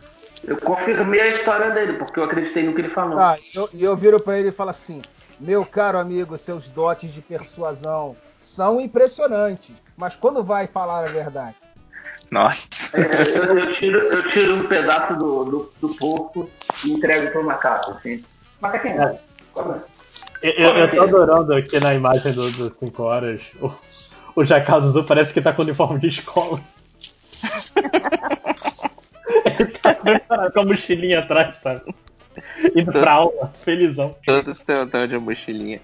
Eu 0.44 0.56
confirmei 0.58 1.20
a 1.20 1.28
história 1.28 1.72
dele, 1.72 1.94
porque 1.94 2.20
eu 2.20 2.24
acreditei 2.24 2.64
no 2.64 2.74
que 2.74 2.82
ele 2.82 2.90
falou. 2.90 3.16
Tá, 3.18 3.38
e 3.38 3.58
eu, 3.58 3.70
e 3.74 3.84
eu 3.84 3.98
viro 3.98 4.20
pra 4.20 4.38
ele 4.40 4.50
e 4.50 4.52
falo 4.52 4.70
assim: 4.70 5.02
Meu 5.40 5.66
caro 5.66 5.98
amigo, 6.00 6.38
seus 6.38 6.68
dotes 6.70 7.14
de 7.14 7.22
persuasão 7.22 8.16
são 8.40 8.82
impressionantes, 8.82 9.76
mas 9.96 10.16
quando 10.16 10.44
vai 10.44 10.68
falar 10.68 11.06
a 11.06 11.12
verdade? 11.12 11.56
Nossa. 12.32 12.68
É, 12.94 13.38
eu, 13.38 13.58
eu 13.58 13.74
tiro, 13.76 14.00
eu 14.00 14.30
tiro 14.30 14.56
um 14.56 14.68
pedaço 14.68 15.16
do, 15.16 15.46
do, 15.46 15.74
do 15.80 15.96
porco 15.96 16.50
e 16.84 16.92
entrego 16.92 17.32
pro 17.32 17.46
macaco, 17.46 17.92
assim. 17.92 18.24
Macaquinho, 18.60 19.02
É. 19.02 19.20
come. 19.54 19.80
Eu, 20.42 20.52
eu, 20.52 20.76
eu 20.76 20.92
tô 20.92 21.02
adorando 21.04 21.54
aqui 21.54 21.80
na 21.80 21.94
imagem 21.94 22.32
do, 22.34 22.52
do 22.52 22.76
5 22.80 23.04
horas. 23.04 23.42
O, 23.62 23.72
o 24.36 24.46
Jakazuzu 24.46 25.04
parece 25.04 25.34
que 25.34 25.42
tá 25.42 25.54
com 25.54 25.62
uniforme 25.64 26.00
de 26.00 26.08
escola. 26.08 26.60
Ele 30.06 30.20
tá 30.20 30.52
com 30.52 30.60
a 30.60 30.66
mochilinha 30.66 31.20
atrás, 31.20 31.58
sabe? 31.58 31.82
Indo 32.76 32.92
pra 32.92 33.14
aula, 33.14 33.54
felizão. 33.64 34.16
Todos 34.26 34.58
estão 34.60 35.08
de 35.08 35.18
mochilinha. 35.18 35.82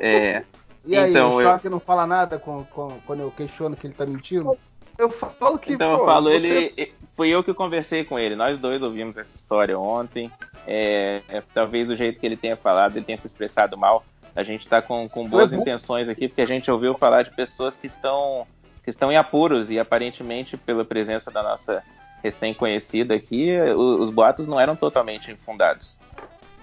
É. 0.00 0.42
E 0.86 0.94
aí, 0.98 1.08
Então, 1.12 1.32
o 1.32 1.40
eu- 1.40 1.50
Choque 1.50 1.66
não 1.70 1.80
fala 1.80 2.06
nada 2.06 2.38
com, 2.38 2.62
com- 2.66 2.98
quando 3.06 3.20
eu 3.20 3.30
questiono 3.30 3.74
que 3.74 3.86
ele 3.86 3.94
tá 3.94 4.04
mentindo? 4.04 4.54
Eu 4.98 5.08
falo 5.10 5.58
que. 5.58 5.72
Então 5.72 5.92
eu 5.92 5.98
pô, 6.00 6.04
falo, 6.04 6.30
você- 6.30 6.36
ele. 6.76 6.92
Fui 7.16 7.30
eu 7.30 7.42
que 7.42 7.54
conversei 7.54 8.04
com 8.04 8.18
ele. 8.18 8.36
Nós 8.36 8.58
dois 8.58 8.82
ouvimos 8.82 9.16
essa 9.16 9.34
história 9.34 9.78
ontem. 9.78 10.30
É, 10.66 11.22
é, 11.26 11.42
talvez 11.54 11.88
o 11.88 11.96
jeito 11.96 12.20
que 12.20 12.26
ele 12.26 12.36
tenha 12.36 12.54
falado, 12.54 12.96
ele 12.96 13.04
tenha 13.06 13.16
se 13.16 13.26
expressado 13.26 13.78
mal. 13.78 14.04
A 14.36 14.42
gente 14.42 14.60
está 14.60 14.82
com, 14.82 15.08
com 15.08 15.26
boas 15.26 15.48
Foi 15.48 15.58
intenções 15.58 16.06
aqui, 16.06 16.28
porque 16.28 16.42
a 16.42 16.46
gente 16.46 16.70
ouviu 16.70 16.92
falar 16.92 17.22
de 17.22 17.30
pessoas 17.30 17.78
que 17.78 17.86
estão, 17.86 18.46
que 18.84 18.90
estão 18.90 19.10
em 19.10 19.16
apuros 19.16 19.70
e 19.70 19.78
aparentemente, 19.78 20.54
pela 20.58 20.84
presença 20.84 21.30
da 21.30 21.42
nossa 21.42 21.82
recém-conhecida 22.24 23.14
aqui, 23.14 23.52
o- 23.76 24.02
os 24.02 24.08
boatos 24.10 24.46
não 24.48 24.58
eram 24.58 24.74
totalmente 24.74 25.30
infundados. 25.30 25.96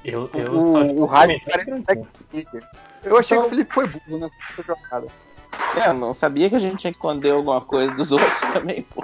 Eu, 0.04 0.28
eu 0.34 0.52
O- 0.52 1.02
o 1.04 1.06
rádio. 1.06 1.40
Eu 1.46 1.56
achei 3.18 3.38
Então- 3.38 3.44
que 3.44 3.46
o 3.46 3.50
Felipe 3.50 3.74
foi 3.74 3.88
burro 3.88 4.18
nessa 4.18 4.64
jogada. 4.66 5.08
É, 5.78 5.94
não 5.94 6.14
sabia 6.14 6.50
que 6.50 6.56
a 6.56 6.60
gente 6.60 6.78
tinha 6.80 6.92
que 6.92 6.98
esconder 6.98 7.32
alguma 7.32 7.62
coisa 7.62 7.94
dos 7.94 8.12
outros 8.12 8.40
também, 8.54 8.82
pô. 8.82 9.02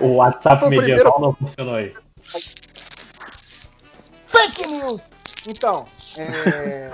O 0.00 0.16
WhatsApp 0.16 0.64
o 0.64 0.68
medieval 0.68 0.96
primeiro- 1.14 1.20
não 1.20 1.32
funcionou 1.34 1.74
aí. 1.76 1.94
Fake 4.26 4.66
news! 4.66 5.00
Então, 5.46 5.86
é. 6.18 6.90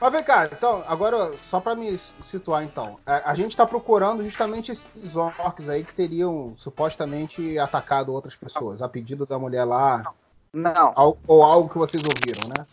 Mas 0.00 0.12
vem 0.12 0.22
cá, 0.22 0.46
então, 0.52 0.82
agora, 0.86 1.32
só 1.48 1.60
pra 1.60 1.74
me 1.74 1.98
situar 2.24 2.62
então, 2.64 2.98
a, 3.06 3.30
a 3.30 3.34
gente 3.34 3.56
tá 3.56 3.64
procurando 3.64 4.22
justamente 4.22 4.72
esses 4.72 5.16
orcs 5.16 5.68
aí 5.68 5.82
que 5.84 5.94
teriam 5.94 6.52
supostamente 6.56 7.58
atacado 7.58 8.12
outras 8.12 8.36
pessoas, 8.36 8.82
a 8.82 8.88
pedido 8.88 9.24
da 9.24 9.38
mulher 9.38 9.64
lá, 9.64 10.04
Não, 10.52 10.92
al- 10.94 11.16
ou 11.26 11.42
algo 11.42 11.68
que 11.70 11.78
vocês 11.78 12.02
ouviram, 12.04 12.48
né? 12.48 12.66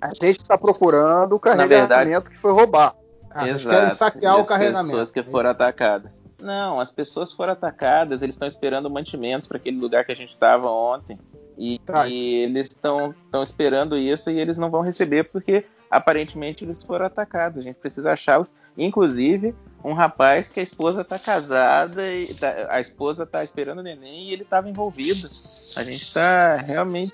a 0.00 0.10
gente 0.14 0.44
tá 0.44 0.56
procurando 0.56 1.34
o 1.34 1.38
verdade- 1.40 1.68
carregamento 1.88 2.30
que 2.30 2.38
foi 2.38 2.52
roubar. 2.52 2.94
Ah, 3.30 3.44
vocês 3.46 3.66
querem 3.66 3.90
saquear 3.90 4.34
o 4.36 4.38
das 4.38 4.48
carregamento. 4.48 4.86
pessoas 4.90 5.10
que 5.10 5.22
foram 5.24 5.50
atacadas. 5.50 6.10
Não, 6.40 6.80
as 6.80 6.90
pessoas 6.90 7.32
foram 7.32 7.52
atacadas, 7.52 8.22
eles 8.22 8.34
estão 8.34 8.46
esperando 8.48 8.88
mantimentos 8.88 9.46
para 9.48 9.58
aquele 9.58 9.76
lugar 9.78 10.04
que 10.04 10.12
a 10.12 10.16
gente 10.16 10.30
estava 10.30 10.70
ontem. 10.70 11.18
E, 11.56 11.80
Tá, 11.80 12.06
e 12.08 12.36
eles 12.44 12.68
estão 12.68 13.12
esperando 13.42 13.96
isso 13.96 14.30
e 14.30 14.38
eles 14.38 14.56
não 14.56 14.70
vão 14.70 14.80
receber 14.80 15.24
porque 15.24 15.66
aparentemente 15.90 16.64
eles 16.64 16.82
foram 16.82 17.06
atacados. 17.06 17.58
A 17.60 17.62
gente 17.62 17.76
precisa 17.76 18.12
achá-los. 18.12 18.52
Inclusive, 18.76 19.54
um 19.84 19.92
rapaz 19.92 20.48
que 20.48 20.60
a 20.60 20.62
esposa 20.62 21.00
está 21.02 21.18
casada 21.18 22.06
e 22.12 22.32
tá- 22.34 22.66
a 22.68 22.80
esposa 22.80 23.24
está 23.24 23.42
esperando 23.42 23.78
o 23.78 23.82
neném 23.82 24.28
e 24.28 24.32
ele 24.32 24.42
estava 24.42 24.68
envolvido. 24.68 25.28
A 25.76 25.82
gente 25.82 26.02
está 26.02 26.56
realmente 26.56 27.12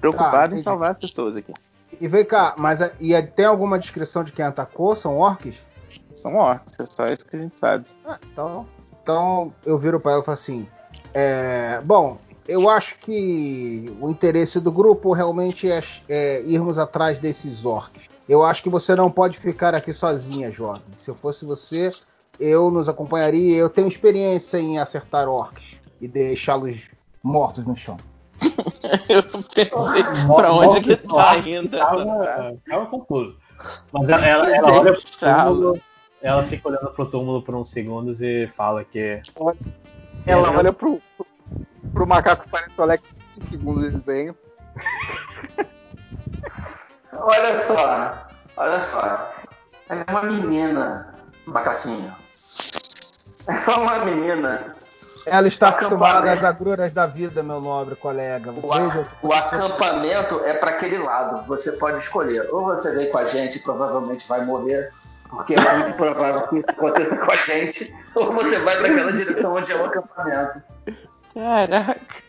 preocupado 0.00 0.36
em 0.36 0.40
Tá, 0.40 0.46
entendi. 0.46 0.62
salvar 0.62 0.90
as 0.92 0.98
pessoas 0.98 1.36
aqui. 1.36 1.52
E 2.00 2.08
vem 2.08 2.24
cá, 2.24 2.54
mas 2.58 2.82
a- 2.82 2.92
e 3.00 3.20
tem 3.22 3.46
alguma 3.46 3.78
descrição 3.78 4.24
de 4.24 4.32
quem 4.32 4.44
atacou? 4.44 4.94
São 4.96 5.18
orcs? 5.18 5.64
São 6.14 6.34
orcs, 6.36 6.78
é 6.80 6.84
só 6.86 7.06
isso 7.08 7.24
que 7.26 7.36
a 7.36 7.38
gente 7.38 7.58
sabe. 7.58 7.84
Ah, 8.04 8.18
então, 8.32 8.66
então 9.02 9.54
eu 9.64 9.78
viro 9.78 10.00
para 10.00 10.12
ela 10.12 10.22
e 10.22 10.24
falo 10.24 10.34
assim: 10.34 10.66
é, 11.14 11.80
bom, 11.84 12.18
eu 12.48 12.68
acho 12.68 12.98
que 12.98 13.92
o 14.00 14.10
interesse 14.10 14.60
do 14.60 14.70
grupo 14.70 15.12
realmente 15.12 15.70
é, 15.70 15.82
é 16.08 16.42
irmos 16.42 16.78
atrás 16.78 17.18
desses 17.18 17.64
orcs. 17.64 18.02
Eu 18.28 18.42
acho 18.44 18.62
que 18.62 18.68
você 18.68 18.94
não 18.94 19.10
pode 19.10 19.38
ficar 19.38 19.74
aqui 19.74 19.92
sozinha, 19.92 20.50
jovem. 20.50 20.82
Se 21.02 21.10
eu 21.10 21.14
fosse 21.14 21.44
você, 21.44 21.92
eu 22.40 22.70
nos 22.70 22.88
acompanharia. 22.88 23.56
Eu 23.56 23.70
tenho 23.70 23.86
experiência 23.86 24.58
em 24.58 24.78
acertar 24.78 25.28
orcs 25.28 25.80
e 26.00 26.08
deixá-los 26.08 26.90
mortos 27.22 27.64
no 27.66 27.76
chão. 27.76 27.96
Eu 29.08 29.22
pensei 29.22 30.04
pra 30.34 30.52
onde 30.52 30.80
que 30.80 30.96
tá 30.96 31.38
indo. 31.38 31.76
Tava, 31.76 32.56
tava 32.68 32.86
confuso. 32.86 33.38
Mas 33.92 34.08
ela, 34.08 34.26
ela, 34.26 34.56
ela 34.56 34.80
olha 34.80 34.92
pro 34.92 35.02
túmulo, 35.18 35.80
ela 36.20 36.42
fica 36.42 36.68
olhando 36.68 36.90
pro 36.90 37.06
túmulo 37.06 37.42
por 37.42 37.54
uns 37.54 37.70
segundos 37.70 38.20
e 38.20 38.46
fala 38.56 38.84
que. 38.84 39.22
Ela 40.26 40.48
É, 40.48 40.50
olha 40.50 40.72
pro, 40.72 41.00
pro, 41.16 41.26
pro 41.96 42.06
macaco 42.06 42.44
parece 42.50 42.72
o 42.76 42.82
Alex 42.82 43.02
em 43.40 43.46
segundos 43.48 43.90
de 43.90 43.98
desenho. 43.98 44.36
Olha 47.14 47.54
só, 47.56 48.28
olha 48.58 48.80
só. 48.80 49.32
É 49.88 50.10
uma 50.10 50.22
menina, 50.24 51.14
macaquinho. 51.46 52.12
É 53.46 53.56
só 53.56 53.80
uma 53.80 54.04
menina. 54.04 54.74
Ela 55.24 55.48
está 55.48 55.70
acostumada 55.70 56.30
às 56.30 56.44
agruras 56.44 56.92
da 56.92 57.06
vida, 57.06 57.42
meu 57.42 57.60
nobre 57.62 57.96
colega. 57.96 58.52
O, 58.62 58.72
a- 58.72 59.06
o 59.22 59.32
acampamento 59.32 60.44
é 60.44 60.52
para 60.54 60.72
aquele 60.72 60.98
lado. 60.98 61.46
Você 61.46 61.72
pode 61.72 61.96
escolher. 61.98 62.46
Ou 62.52 62.64
você 62.66 62.92
vem 62.92 63.10
com 63.10 63.16
a 63.18 63.24
gente 63.24 63.56
e 63.56 63.60
provavelmente 63.62 64.28
vai 64.28 64.44
morrer, 64.44 64.92
porque 65.30 65.54
é 65.54 65.78
muito 65.78 65.96
provável 65.96 66.46
que 66.48 66.56
isso 66.58 66.66
aconteça 66.70 67.16
com 67.24 67.32
a 67.32 67.36
gente. 67.36 67.96
Ou 68.14 68.32
você 68.34 68.58
vai 68.58 68.76
para 68.76 68.92
aquela 68.92 69.12
direção 69.12 69.54
onde 69.54 69.72
é 69.72 69.76
o 69.76 69.86
acampamento. 69.86 70.62
Caraca. 71.36 72.22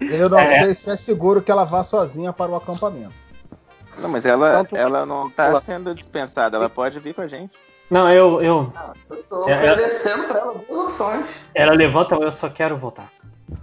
Eu 0.00 0.28
não 0.28 0.38
É. 0.38 0.64
sei 0.64 0.74
se 0.74 0.90
é 0.90 0.96
seguro 0.96 1.40
que 1.40 1.50
ela 1.50 1.64
vá 1.64 1.82
sozinha 1.82 2.30
para 2.32 2.50
o 2.50 2.56
acampamento. 2.56 3.14
Não, 3.98 4.08
mas 4.10 4.26
ela, 4.26 4.58
Tanto- 4.58 4.76
ela 4.76 5.06
não 5.06 5.30
tá 5.30 5.58
sendo 5.60 5.94
dispensada, 5.94 6.56
ela 6.58 6.68
pode 6.68 6.98
vir 6.98 7.14
com 7.14 7.22
a 7.22 7.26
gente. 7.26 7.56
Não, 7.90 8.10
eu. 8.10 8.42
eu 8.42 8.72
Eu 9.10 9.22
tô 9.24 9.48
É, 9.48 9.52
é- 9.52 9.72
oferecendo 9.72 10.28
para 10.28 10.40
ela 10.40 10.52
duas 10.52 10.88
opções. 10.88 11.26
ela 11.54 11.72
levanta, 11.72 12.14
eu 12.16 12.32
só 12.32 12.48
quero 12.50 12.76
voltar. 12.76 13.10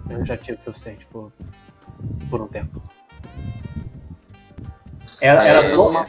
Eu 0.09 0.25
já 0.25 0.35
tive 0.37 0.57
o 0.57 0.61
suficiente 0.61 1.05
por, 1.11 1.31
por 2.29 2.41
um 2.41 2.47
tempo. 2.47 2.81
Ela, 5.21 5.45
É, 5.45 5.49
ela, 5.49 5.65
eu 5.65 5.75
dou 5.75 5.89
uma, 5.89 6.07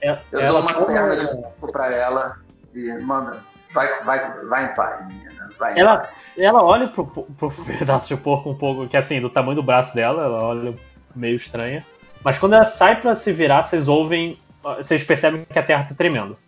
ela, 0.00 0.22
eu 0.32 0.40
ela 0.40 0.52
dou 0.52 0.60
uma 0.62 0.72
toma- 0.74 0.86
perna 0.86 1.16
de 1.16 1.72
para 1.72 1.94
ela 1.94 2.38
e 2.74 2.92
manda. 3.02 3.44
Vai, 3.74 4.02
vai, 4.04 4.32
vai 4.46 4.64
em 4.64 4.74
paz, 4.74 5.06
menina. 5.08 5.50
Vai 5.58 5.74
em 5.74 5.80
Ela, 5.80 5.98
paz. 5.98 6.10
ela 6.38 6.62
olha 6.62 6.88
pro, 6.88 7.04
pro 7.06 7.50
pedaço 7.78 8.08
de 8.08 8.16
porco 8.16 8.50
um 8.50 8.54
pouco, 8.56 8.88
que 8.88 8.96
assim, 8.96 9.20
do 9.20 9.28
tamanho 9.28 9.56
do 9.56 9.62
braço 9.62 9.94
dela, 9.94 10.22
ela 10.24 10.42
olha 10.42 10.74
meio 11.14 11.36
estranha. 11.36 11.84
Mas 12.24 12.38
quando 12.38 12.54
ela 12.54 12.64
sai 12.64 13.00
pra 13.00 13.14
se 13.14 13.32
virar, 13.32 13.64
vocês 13.64 13.88
ouvem. 13.88 14.38
Vocês 14.78 15.04
percebem 15.04 15.44
que 15.44 15.58
a 15.58 15.62
terra 15.62 15.84
tá 15.88 15.94
tremendo. 15.94 16.38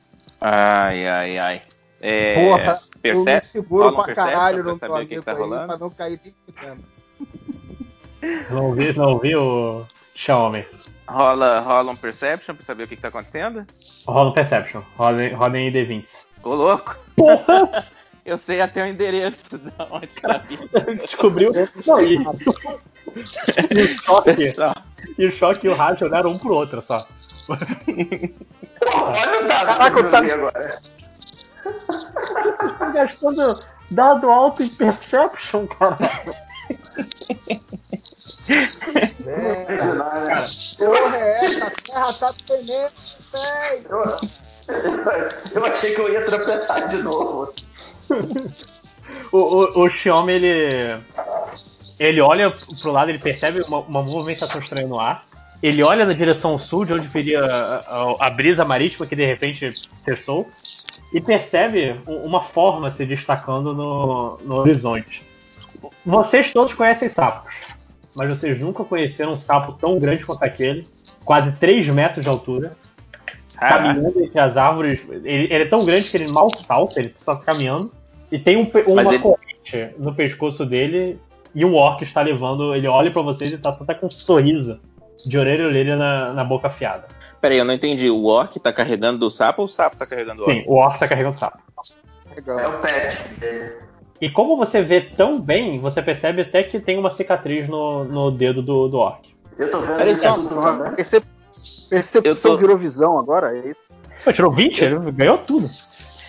Ai, 0.41 1.07
ai, 1.07 1.39
ai. 1.39 1.63
É, 2.01 2.35
Porra, 2.47 2.79
eu 3.03 3.19
me 3.19 3.25
percebe? 3.25 3.47
seguro 3.47 3.85
Rola 3.91 3.97
pra 3.97 4.05
perception 4.15 4.33
caralho 4.33 4.65
no 4.65 4.79
que, 4.79 4.85
amigo 4.85 5.09
que 5.09 5.21
tá 5.23 5.33
aí, 5.33 5.39
rolando? 5.39 5.67
pra 5.67 5.79
não 5.79 5.91
cair 5.91 6.21
nem 6.25 6.33
fudendo. 6.33 6.85
Não 8.51 8.65
ouvi, 8.67 8.97
não 8.97 9.09
ouvi 9.11 9.37
o 9.37 9.85
Xiaomi. 10.15 10.65
Rola, 11.09 11.61
rola 11.61 11.93
um 11.93 11.97
perception 11.97 12.55
pra 12.55 12.65
saber 12.65 12.85
o 12.85 12.89
que, 12.89 12.97
que 12.97 13.03
tá 13.03 13.09
acontecendo? 13.09 13.65
Rola 14.07 14.31
um 14.31 14.33
Perception. 14.33 14.83
Rodem, 14.97 15.33
rodem 15.35 15.71
D20. 15.71 16.26
Ô, 16.43 16.55
louco! 16.55 16.97
Eu 18.25 18.37
sei 18.37 18.61
até 18.61 18.83
o 18.83 18.87
endereço 18.87 19.57
da 19.57 19.87
onde 19.89 20.11
ela 20.21 20.39
vive. 20.39 20.69
Descobriu. 21.01 21.53
Não, 21.87 22.01
e, 22.01 22.15
e 22.17 23.83
o 23.83 23.99
choque. 24.03 24.35
Pessoal, 24.35 24.75
E 25.17 25.27
o 25.27 25.31
choque 25.31 25.67
e 25.67 25.71
o 25.71 25.75
rádio 25.77 26.09
olharam 26.09 26.31
um 26.33 26.39
pro 26.39 26.55
outro 26.55 26.83
só. 26.83 27.07
Olha 27.49 27.61
o 29.45 29.47
dado 29.47 29.67
Caraca, 29.67 29.91
que 29.93 29.99
eu 30.01 30.05
eu 30.05 30.11
tava- 30.11 30.33
agora. 30.35 30.81
Tá 32.79 32.91
gastando 32.91 33.61
dado 33.93 34.29
alto 34.29 34.65
em 34.65 34.69
Perception, 34.71 35.67
cara. 35.69 35.97
É, 38.49 39.27
né? 39.27 40.47
porra, 40.79 41.17
é 41.17 41.45
essa? 41.47 41.67
A 41.67 41.71
terra 41.71 42.13
tá 42.13 42.35
tremendo, 42.45 42.93
véi. 43.33 43.87
Eu, 45.55 45.65
achei 45.67 45.95
que 45.95 46.01
eu 46.01 46.13
ia 46.13 46.25
tropeçar 46.25 46.89
de 46.89 46.97
novo. 46.99 47.53
O, 49.33 49.39
o, 49.39 49.85
o 49.85 49.91
Xiaomi, 49.91 50.33
ele. 50.33 51.01
Ele 51.99 52.21
olha 52.21 52.51
pro 52.81 52.93
lado, 52.93 53.11
ele 53.11 53.19
percebe 53.19 53.63
uma, 53.63 53.79
uma 53.79 54.03
movimentação 54.03 54.61
estranha 54.61 54.87
no 54.87 55.01
ar. 55.01 55.25
Ele 55.63 55.83
olha 55.83 56.05
na 56.05 56.13
direção 56.13 56.59
sul, 56.59 56.85
de 56.85 56.93
onde 56.93 57.07
viria 57.09 57.43
a, 57.43 57.77
a- 57.79 58.27
a 58.27 58.31
brisa 58.31 58.65
marítima 58.65 59.07
que 59.07 59.17
de 59.17 59.25
repente 59.25 59.73
cessou. 59.97 60.49
E 61.13 61.21
percebe 61.21 61.99
uma 62.07 62.43
forma 62.43 62.91
se 62.91 63.07
destacando 63.07 63.73
no, 63.73 64.39
no 64.45 64.55
horizonte. 64.57 65.25
Vocês 66.05 66.53
todos 66.53 66.75
conhecem 66.75 67.09
sapos, 67.09 67.55
mas 68.15 68.29
vocês 68.29 68.59
nunca 68.61 68.85
conheceram 68.85 69.35
um 69.35 69.39
sapo 69.39 69.73
tão 69.75 69.99
grande 69.99 70.25
quanto 70.25 70.43
aquele, 70.43 70.87
quase 71.25 71.53
3 71.57 71.89
metros 71.89 72.25
de 72.25 72.29
altura. 72.31 72.77
Caminhando 73.59 74.23
entre 74.23 74.39
as 74.39 74.57
árvores. 74.57 75.05
Ele, 75.09 75.45
ele 75.53 75.63
é 75.63 75.67
tão 75.67 75.85
grande 75.85 76.11
que 76.11 76.17
ele 76.17 76.31
mal 76.31 76.49
salta, 76.51 77.01
ele 77.01 77.15
só 77.17 77.35
tá 77.37 77.45
caminhando. 77.45 77.91
E 78.31 78.39
tem 78.39 78.57
um 78.57 78.67
uma 78.87 79.03
ele- 79.03 79.19
corrente 79.19 79.95
no 79.99 80.15
pescoço 80.15 80.65
dele 80.65 81.19
e 81.55 81.65
um 81.65 81.75
orc 81.75 82.03
está 82.03 82.23
levando. 82.23 82.75
Ele 82.75 82.87
olha 82.87 83.11
pra 83.11 83.23
vocês 83.23 83.53
e 83.53 83.59
tá 83.59 83.71
até 83.71 83.95
com 83.95 84.07
um 84.07 84.11
sorriso 84.11 84.81
de 85.25 85.39
orelha 85.39 85.65
a 85.65 85.69
orelha 85.69 85.97
na, 85.97 86.33
na 86.33 86.45
boca 86.45 86.67
afiada. 86.67 87.07
Peraí, 87.41 87.59
eu 87.59 87.65
não 87.65 87.75
entendi. 87.75 88.11
O 88.11 88.25
orc 88.25 88.59
tá 88.59 88.73
carregando 88.73 89.27
o 89.27 89.31
sapo 89.31 89.63
ou 89.63 89.67
o 89.67 89.69
sapo 89.69 89.97
tá 89.97 90.07
carregando 90.07 90.43
o 90.43 90.45
orc? 90.45 90.55
Sim, 90.55 90.65
o 90.67 90.75
orc 90.75 90.99
tá 90.99 91.09
carregando 91.09 91.37
o 91.37 91.39
sapo. 91.39 91.59
É 92.37 92.69
o 92.69 92.81
pet 92.81 93.29
dele. 93.39 93.73
E 94.21 94.31
como 94.31 94.57
você 94.57 94.81
vê 94.81 95.01
tão 95.01 95.41
bem, 95.41 95.79
você 95.79 96.03
percebe 96.03 96.43
até 96.43 96.63
que 96.63 96.81
tem 96.81 96.99
uma 96.99 97.11
cicatriz 97.11 97.69
no, 97.69 98.05
no 98.05 98.31
dedo 98.31 98.63
do, 98.63 98.89
do 98.89 98.99
orc. 98.99 99.35
Eu 99.59 99.71
tô 99.71 99.81
vendo 99.81 99.97
Peraí, 99.97 100.13
isso 100.13 100.23
só, 100.23 100.35
tudo 100.35 100.61
também. 100.61 100.95
Percep- 101.89 102.23
percepção 102.23 102.53
Eu 102.53 102.57
tô- 102.57 102.59
virou 102.59 102.77
visão 102.79 103.19
agora? 103.19 103.57
É 103.57 103.69
isso? 103.71 103.81
Pô, 104.25 104.33
tirou 104.33 104.51
20? 104.51 104.85
Ele 104.85 105.13
ganhou 105.13 105.39
tudo. 105.39 105.69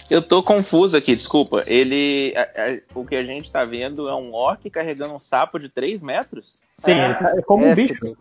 Eu 0.09 0.21
tô 0.21 0.41
confuso 0.41 0.95
aqui, 0.95 1.15
desculpa. 1.15 1.63
Ele. 1.67 2.33
a- 2.35 2.41
a- 2.41 2.79
o 2.95 3.05
que 3.05 3.15
a 3.15 3.23
gente 3.23 3.51
tá 3.51 3.65
vendo 3.65 4.07
é 4.07 4.15
um 4.15 4.33
orc 4.33 4.69
carregando 4.69 5.13
um 5.13 5.19
sapo 5.19 5.59
de 5.59 5.67
3 5.67 6.01
metros? 6.01 6.61
Sim, 6.77 6.91
ele 6.91 7.13
tá- 7.15 7.33
é 7.35 7.41
como 7.41 7.65
É, 7.65 7.71
um 7.71 7.75
bicho. 7.75 8.17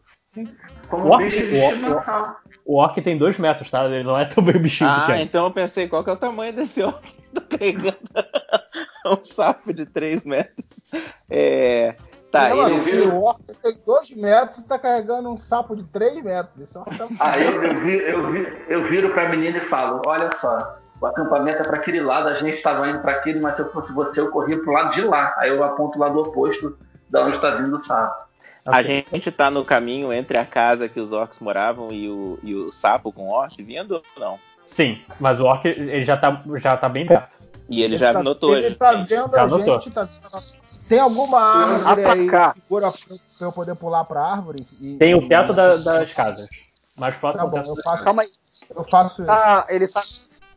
Como 0.89 1.05
O 1.05 1.09
orc- 1.13 1.25
bicho 1.25 1.55
o 1.55 1.61
orc-. 1.61 2.37
O 2.65 2.75
orc 2.77 3.01
tem 3.01 3.17
2 3.17 3.39
metros, 3.39 3.71
tá? 3.71 3.85
Ele 3.87 4.03
não 4.03 4.19
é 4.19 4.25
tão 4.25 4.43
bem 4.43 4.59
bichinho 4.59 4.91
Ah, 4.91 5.01
pequeno. 5.03 5.21
então 5.21 5.45
eu 5.45 5.51
pensei, 5.51 5.87
qual 5.89 6.03
que 6.03 6.11
é 6.11 6.13
o 6.13 6.17
tamanho 6.17 6.53
desse 6.53 6.83
orc 6.83 7.01
que 7.03 7.23
tá 7.35 7.41
carregando 7.43 7.97
um 9.07 9.23
sapo 9.25 9.73
de 9.73 9.87
3 9.87 10.25
metros? 10.27 10.85
É. 11.31 11.95
Tá, 12.31 12.49
Não, 12.49 12.67
ele 12.67 12.75
assim, 12.77 12.91
viu. 12.91 13.15
o 13.15 13.23
orc 13.25 13.41
tem 13.63 13.77
2 13.87 14.11
metros 14.17 14.59
e 14.59 14.63
tá 14.65 14.79
carregando 14.79 15.31
um 15.31 15.37
sapo 15.37 15.77
de 15.77 15.85
3 15.85 16.23
metros. 16.23 16.75
Orc 16.77 16.97
tá... 16.97 17.07
Aí 17.21 17.45
eu, 17.47 17.63
eu, 17.63 17.81
vi- 17.81 18.03
eu, 18.03 18.31
vi- 18.31 18.65
eu 18.69 18.89
viro 18.89 19.13
pra 19.13 19.29
menina 19.29 19.59
e 19.59 19.61
falo: 19.63 20.03
Olha 20.07 20.29
só, 20.41 20.77
o 21.01 21.07
acampamento 21.07 21.59
é 21.59 21.63
pra 21.63 21.77
aquele 21.77 22.01
lado, 22.01 22.29
a 22.29 22.35
gente 22.35 22.61
tava 22.63 22.89
indo 22.89 22.99
pra 23.01 23.13
aquele, 23.13 23.41
mas 23.41 23.55
se 23.57 23.63
eu 23.63 23.71
fosse 23.73 23.93
você, 23.93 24.21
eu 24.21 24.31
corria 24.31 24.59
pro 24.61 24.73
lado 24.73 24.93
de 24.93 25.03
lá. 25.03 25.35
Aí 25.39 25.51
eu 25.51 25.63
aponto 25.63 25.97
o 25.97 26.01
lado 26.01 26.19
oposto 26.19 26.77
da 27.09 27.25
onde 27.25 27.41
tá 27.41 27.51
vindo 27.55 27.77
o 27.77 27.83
sapo. 27.83 28.27
A 28.67 28.83
gente 28.83 29.31
tá 29.31 29.49
no 29.49 29.65
caminho 29.65 30.13
entre 30.13 30.37
a 30.37 30.45
casa 30.45 30.89
que 30.89 30.99
os 30.99 31.13
orcs 31.13 31.39
moravam 31.39 31.93
e 31.93 32.09
o, 32.11 32.37
e 32.43 32.53
o 32.55 32.73
sapo 32.73 33.13
com 33.13 33.29
o 33.29 33.31
orc 33.31 33.63
vindo 33.63 33.93
ou 33.95 34.03
não? 34.19 34.39
Sim, 34.67 35.01
mas 35.21 35.39
o 35.39 35.45
orc 35.45 35.65
ele 35.69 36.05
já 36.05 36.17
tá, 36.17 36.43
já 36.57 36.77
tá 36.77 36.89
bem 36.89 37.07
perto. 37.07 37.37
E 37.69 37.83
ele, 37.83 37.97
já 37.97 38.13
tá, 38.13 38.23
notou, 38.23 38.57
Ele 38.57 38.75
tá 38.75 38.95
gente. 38.95 39.09
vendo 39.09 39.31
Já 39.33 39.43
a 39.43 39.47
notou. 39.47 39.81
gente, 39.81 39.91
tá 39.93 40.03
vendo... 40.03 40.66
Tem 40.89 40.99
alguma 41.01 41.41
árvore 41.41 42.05
aí 42.05 42.29
Atacar. 42.29 42.53
segura 42.55 42.93
pra 42.93 43.47
eu- 43.47 43.53
poder 43.53 43.75
pular 43.75 44.05
pra 44.05 44.23
árvore? 44.23 44.67
E, 44.81 44.97
Tem 44.97 45.15
o 45.15 45.23
e- 45.23 45.29
teto 45.29 45.53
da- 45.53 45.77
das 45.77 46.13
casas. 46.13 46.49
Mais 46.97 47.17
próximo 47.17 47.45
Tá 47.45 47.51
bom, 47.51 47.59
eu 47.69 47.83
faço. 47.83 48.05
Calma 48.05 48.23
aí. 48.23 48.31
eu 48.75 48.85
faço 48.85 49.23
isso. 49.23 49.31
Ah, 49.31 49.67
ele 49.69 49.87
tá, 49.89 50.03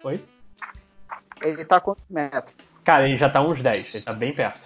Oi? 0.03 0.24
ele 1.41 1.66
tá 1.66 1.80
quantos 1.80 2.03
metros? 2.09 2.53
Cara, 2.83 3.08
ele 3.08 3.17
já 3.17 3.30
tá 3.30 3.41
uns 3.41 3.61
10, 3.61 3.93
ele 3.95 4.03
tá 4.03 4.14
bem 4.14 4.33
perto. 4.33 4.59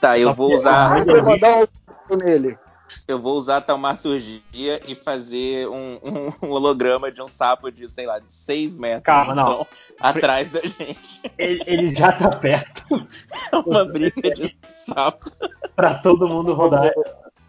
Tá, 0.00 0.18
eu 0.18 0.28
Só 0.28 0.34
vou 0.34 0.48
que- 0.50 0.54
usar. 0.56 0.92
Ah, 0.92 0.98
Eu 1.00 1.04
vou 1.06 1.32
mandar 1.32 1.68
um 2.10 2.16
nele. 2.16 2.58
Eu 3.06 3.18
vou 3.18 3.36
usar 3.36 3.58
a 3.58 3.60
taumaturgia 3.60 4.80
e 4.86 4.94
fazer 4.94 5.68
um, 5.68 5.98
um 6.42 6.50
holograma 6.50 7.10
de 7.10 7.20
um 7.20 7.26
sapo 7.26 7.70
de, 7.70 7.88
sei 7.88 8.06
lá, 8.06 8.18
de 8.18 8.32
6 8.32 8.76
metros. 8.76 9.04
Calma, 9.04 9.34
não. 9.34 9.52
então, 9.52 9.66
atrás 10.00 10.48
da 10.48 10.60
gente. 10.60 11.20
Ele, 11.36 11.62
ele 11.66 11.94
já 11.94 12.12
tá 12.12 12.28
perto 12.30 13.08
É 13.52 13.56
uma 13.64 13.84
briga 13.84 14.30
de 14.34 14.56
sapo. 14.68 15.30
pra 15.74 15.94
todo 15.94 16.28
mundo 16.28 16.54
rodar, 16.54 16.92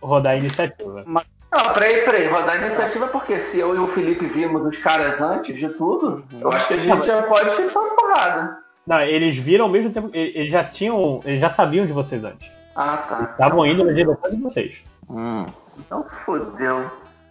rodar 0.02 0.34
a 0.34 0.38
iniciativa. 0.38 1.04
Não, 1.06 1.74
peraí, 1.74 2.06
peraí, 2.06 2.28
rodar 2.28 2.56
a 2.56 2.58
iniciativa 2.58 3.08
porque 3.08 3.38
se 3.40 3.60
eu 3.60 3.76
e 3.76 3.80
o 3.80 3.88
Felipe 3.88 4.26
vimos 4.28 4.66
os 4.66 4.78
caras 4.78 5.20
antes 5.22 5.58
de 5.58 5.70
tudo, 5.70 6.24
eu 6.40 6.52
acho 6.52 6.68
que 6.68 6.74
a 6.76 6.78
gente 6.78 7.08
já 7.08 7.24
pode 7.24 7.56
ser 7.56 7.76
uma 7.76 7.96
porrada. 7.96 8.60
Não, 8.86 9.02
eles 9.02 9.38
viram 9.38 9.66
ao 9.66 9.72
mesmo 9.72 9.92
tempo. 9.92 10.10
Eles 10.14 10.36
eles 10.36 10.52
já 10.52 10.64
tinham. 10.64 11.22
Eles 11.24 11.40
já 11.40 11.50
sabiam 11.50 11.86
de 11.86 11.94
vocês 11.94 12.24
antes. 12.24 12.52
Ah, 12.76 12.98
tá. 12.98 13.30
Estavam 13.32 13.66
indo 13.66 13.84
na 13.84 13.92
direção 13.92 14.30
de 14.30 14.38
vocês. 14.38 14.84
Hum. 15.10 15.46
Então 15.78 16.06
fodeu. 16.26 16.90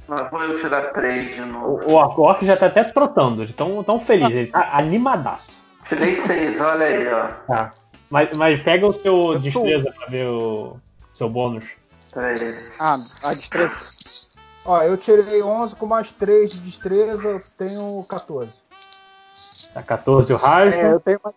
Lá 0.08 0.22
vou 0.24 0.42
eu 0.42 0.58
tirar 0.58 0.92
3 0.92 1.34
de 1.34 1.42
O, 1.42 1.46
novo. 1.46 1.90
o 1.90 1.94
orc, 1.94 2.18
o 2.18 2.22
orc 2.22 2.44
já 2.46 2.56
tá 2.56 2.66
até 2.66 2.82
trotando, 2.82 3.42
eles 3.42 3.52
tão, 3.54 3.84
tão 3.84 4.00
felizes, 4.00 4.34
ele 4.34 4.50
tá 4.50 4.70
animadaço. 4.72 5.62
Tirei 5.86 6.14
6, 6.14 6.60
olha 6.60 6.86
aí, 6.86 7.08
ó. 7.12 7.26
Tá. 7.46 7.70
Mas, 8.08 8.34
mas 8.36 8.60
pega 8.62 8.86
o 8.86 8.92
seu 8.92 9.38
destreza 9.38 9.92
pra 9.92 10.06
ver 10.06 10.26
o 10.28 10.76
seu 11.12 11.28
bônus. 11.28 11.64
Peraí. 12.12 12.54
Ah, 12.80 12.96
a 13.24 13.34
destreza. 13.34 13.74
Ó, 14.64 14.82
eu 14.82 14.96
tirei 14.96 15.42
11 15.42 15.76
com 15.76 15.86
mais 15.86 16.10
3 16.12 16.52
de 16.52 16.60
destreza, 16.60 17.28
eu 17.28 17.42
tenho 17.58 18.04
14. 18.08 18.50
Tá 19.74 19.82
14 19.82 20.32
o 20.32 20.36
rasgo. 20.36 20.80
É, 20.80 20.92
eu 20.92 21.00
tenho 21.00 21.20
mais 21.22 21.34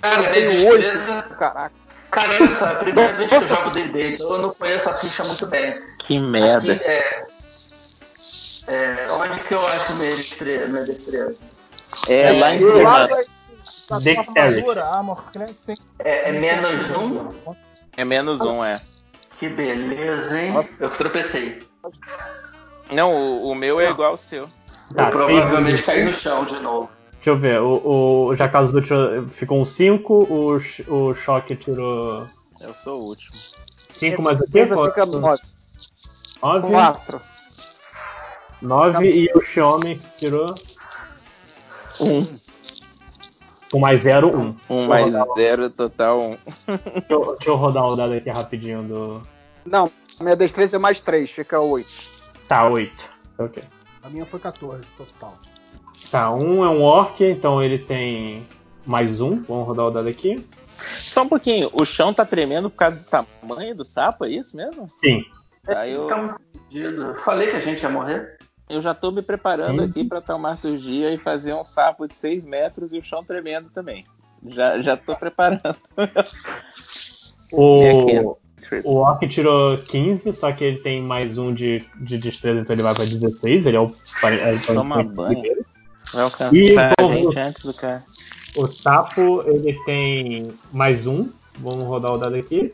Cara, 0.00 0.22
Eu 0.22 0.32
tenho 0.32 0.70
oito. 0.70 0.82
destreza. 0.82 1.22
Caraca. 1.38 1.74
Cara, 2.10 2.34
olha 2.34 2.58
só, 2.58 2.66
é 2.66 2.72
a 2.72 2.76
primeira 2.76 3.12
vez 3.12 3.28
que 3.28 3.34
eu 3.36 3.48
jogo 3.48 3.70
D&D, 3.70 4.14
então 4.14 4.32
eu 4.32 4.38
não 4.38 4.50
conheço 4.50 4.88
a 4.88 4.92
ficha 4.94 5.24
muito 5.24 5.46
bem. 5.46 5.74
Que 5.98 6.18
merda. 6.18 6.72
Aqui, 6.72 6.84
é, 6.84 7.24
é, 8.66 9.08
onde 9.12 9.40
que 9.40 9.54
eu 9.54 9.66
acho 9.66 9.94
minha 9.94 10.16
destreza? 10.16 10.66
Minha 10.68 10.84
destreza? 10.84 11.36
É, 12.08 12.32
lá 12.32 12.54
em 12.54 12.58
cima. 12.58 13.08
sua 13.62 14.00
Dexterity. 14.00 14.78
Armor 14.78 15.24
Class 15.32 15.60
tem. 15.60 15.76
É, 15.98 16.30
é 16.30 16.32
menos 16.32 16.90
um? 16.90 17.54
É 17.96 18.04
menos 18.04 18.40
um, 18.40 18.64
é. 18.64 18.80
Que 19.38 19.48
beleza, 19.48 20.40
hein? 20.40 20.52
Nossa. 20.52 20.84
Eu 20.84 20.90
tropecei. 20.90 21.66
Não, 22.90 23.14
o, 23.14 23.50
o 23.50 23.54
meu 23.54 23.80
é 23.80 23.90
igual 23.90 24.12
ao 24.12 24.16
seu. 24.16 24.48
Tá, 24.94 25.06
eu 25.06 25.10
provavelmente 25.12 25.82
caí 25.82 26.04
no 26.04 26.16
chão 26.18 26.44
de 26.44 26.58
novo. 26.60 26.90
Deixa 27.20 27.30
eu 27.30 27.36
ver, 27.36 27.60
o, 27.60 28.28
o 28.28 28.36
ficou 29.28 29.60
um 29.60 29.64
5, 29.64 30.14
o, 30.14 30.56
o 30.88 31.14
Choque 31.14 31.54
tirou 31.54 32.26
Eu 32.58 32.74
sou 32.74 33.02
o 33.02 33.04
último. 33.08 33.36
5 33.88 34.22
mais 34.22 34.40
o 34.40 34.44
quê? 34.44 34.64
Destreza 34.64 34.84
fica 34.88 35.04
9. 35.06 35.42
9, 36.42 36.68
4. 36.72 37.20
9 38.62 39.10
e 39.10 39.30
o 39.36 39.44
Xiome 39.44 40.00
tirou 40.18 40.54
Um. 42.00 42.26
com 43.70 43.78
mais 43.78 44.00
0, 44.00 44.28
1. 44.34 44.56
Um 44.70 44.86
mais 44.88 45.12
zero, 45.36 45.68
total 45.68 46.20
um. 46.20 46.38
Deixa, 46.66 47.04
eu- 47.10 47.26
deixa 47.36 47.50
eu 47.50 47.56
rodar 47.56 47.84
o 47.86 47.96
dado 47.96 48.14
aqui 48.14 48.30
rapidinho 48.30 48.82
do. 48.82 49.22
Não, 49.66 49.92
minha 50.18 50.36
destreza 50.36 50.76
é 50.76 50.78
mais 50.78 51.00
3, 51.02 51.30
fica 51.30 51.60
8. 51.60 51.86
Tá, 52.48 52.66
8. 52.66 53.10
Ok. 53.38 53.62
A 54.02 54.08
minha 54.08 54.24
foi 54.24 54.40
14 54.40 54.82
total. 54.96 55.38
Tá, 56.10 56.32
um 56.34 56.64
é 56.64 56.68
um 56.68 56.82
orc, 56.82 57.20
então 57.22 57.62
ele 57.62 57.78
tem 57.78 58.44
mais 58.84 59.20
um. 59.20 59.42
Vamos 59.42 59.66
rodar 59.66 59.86
o 59.86 59.90
dado 59.90 60.08
aqui. 60.08 60.44
Só 60.98 61.22
um 61.22 61.28
pouquinho, 61.28 61.70
o 61.72 61.84
chão 61.84 62.12
tá 62.12 62.24
tremendo 62.24 62.70
por 62.70 62.76
causa 62.78 62.96
do 62.96 63.04
tamanho 63.04 63.76
do 63.76 63.84
sapo, 63.84 64.24
é 64.24 64.30
isso 64.30 64.56
mesmo? 64.56 64.88
Sim. 64.88 65.22
Aí 65.68 65.92
eu, 65.92 66.06
Então, 66.06 66.36
eu 66.72 67.14
falei 67.22 67.48
que 67.50 67.56
a 67.56 67.60
gente 67.60 67.82
ia 67.82 67.88
morrer. 67.90 68.38
eu 68.68 68.80
já 68.80 68.94
tô 68.94 69.10
me 69.12 69.20
preparando 69.22 69.80
Uhum. 69.80 69.84
aqui 69.88 70.04
pra 70.04 70.20
taumaturgia 70.20 71.12
e 71.12 71.18
fazer 71.18 71.54
um 71.54 71.64
sapo 71.64 72.08
de 72.08 72.14
6 72.16 72.44
metros 72.46 72.92
e 72.92 72.98
o 72.98 73.02
chão 73.02 73.22
tremendo 73.22 73.68
também. 73.70 74.04
Já, 74.48 74.80
já 74.80 74.96
tô 74.96 75.14
preparando. 75.16 75.76
O, 77.52 78.38
o 78.84 78.94
orc 78.98 79.26
tirou 79.26 79.78
15, 79.78 80.32
só 80.32 80.52
que 80.52 80.62
ele 80.62 80.78
tem 80.78 81.02
mais 81.02 81.36
um 81.36 81.52
de, 81.52 81.84
de 82.00 82.16
destreza, 82.16 82.60
então 82.60 82.72
ele 82.74 82.82
vai 82.84 82.94
pra 82.94 83.04
16. 83.04 83.66
Ele 83.66 83.76
é 83.76 83.80
o. 83.80 83.86
é 84.22 84.52
o- 84.54 84.60
Toma 84.72 85.00
é 85.00 85.00
o 85.00 85.04
banho. 85.08 85.32
primeiro. 85.40 85.66
Vai 86.12 86.24
alcançar 86.24 86.54
E 86.54 86.76
a 86.76 87.04
gente 87.04 87.38
antes 87.38 87.62
do 87.64 87.74
cara. 87.74 88.04
O 88.56 88.66
sapo, 88.66 89.42
ele 89.46 89.78
tem 89.84 90.52
mais 90.72 91.06
um. 91.06 91.30
Vamos 91.58 91.86
rodar 91.86 92.12
o 92.12 92.18
dado 92.18 92.34
aqui. 92.34 92.72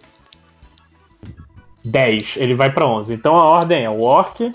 10. 1.84 2.36
Ele 2.39 2.55
vai 2.55 2.73
pra 2.73 2.86
11. 2.86 3.12
Então 3.12 3.36
a 3.36 3.44
ordem 3.44 3.84
é 3.84 3.90
o 3.90 4.02
orc, 4.02 4.50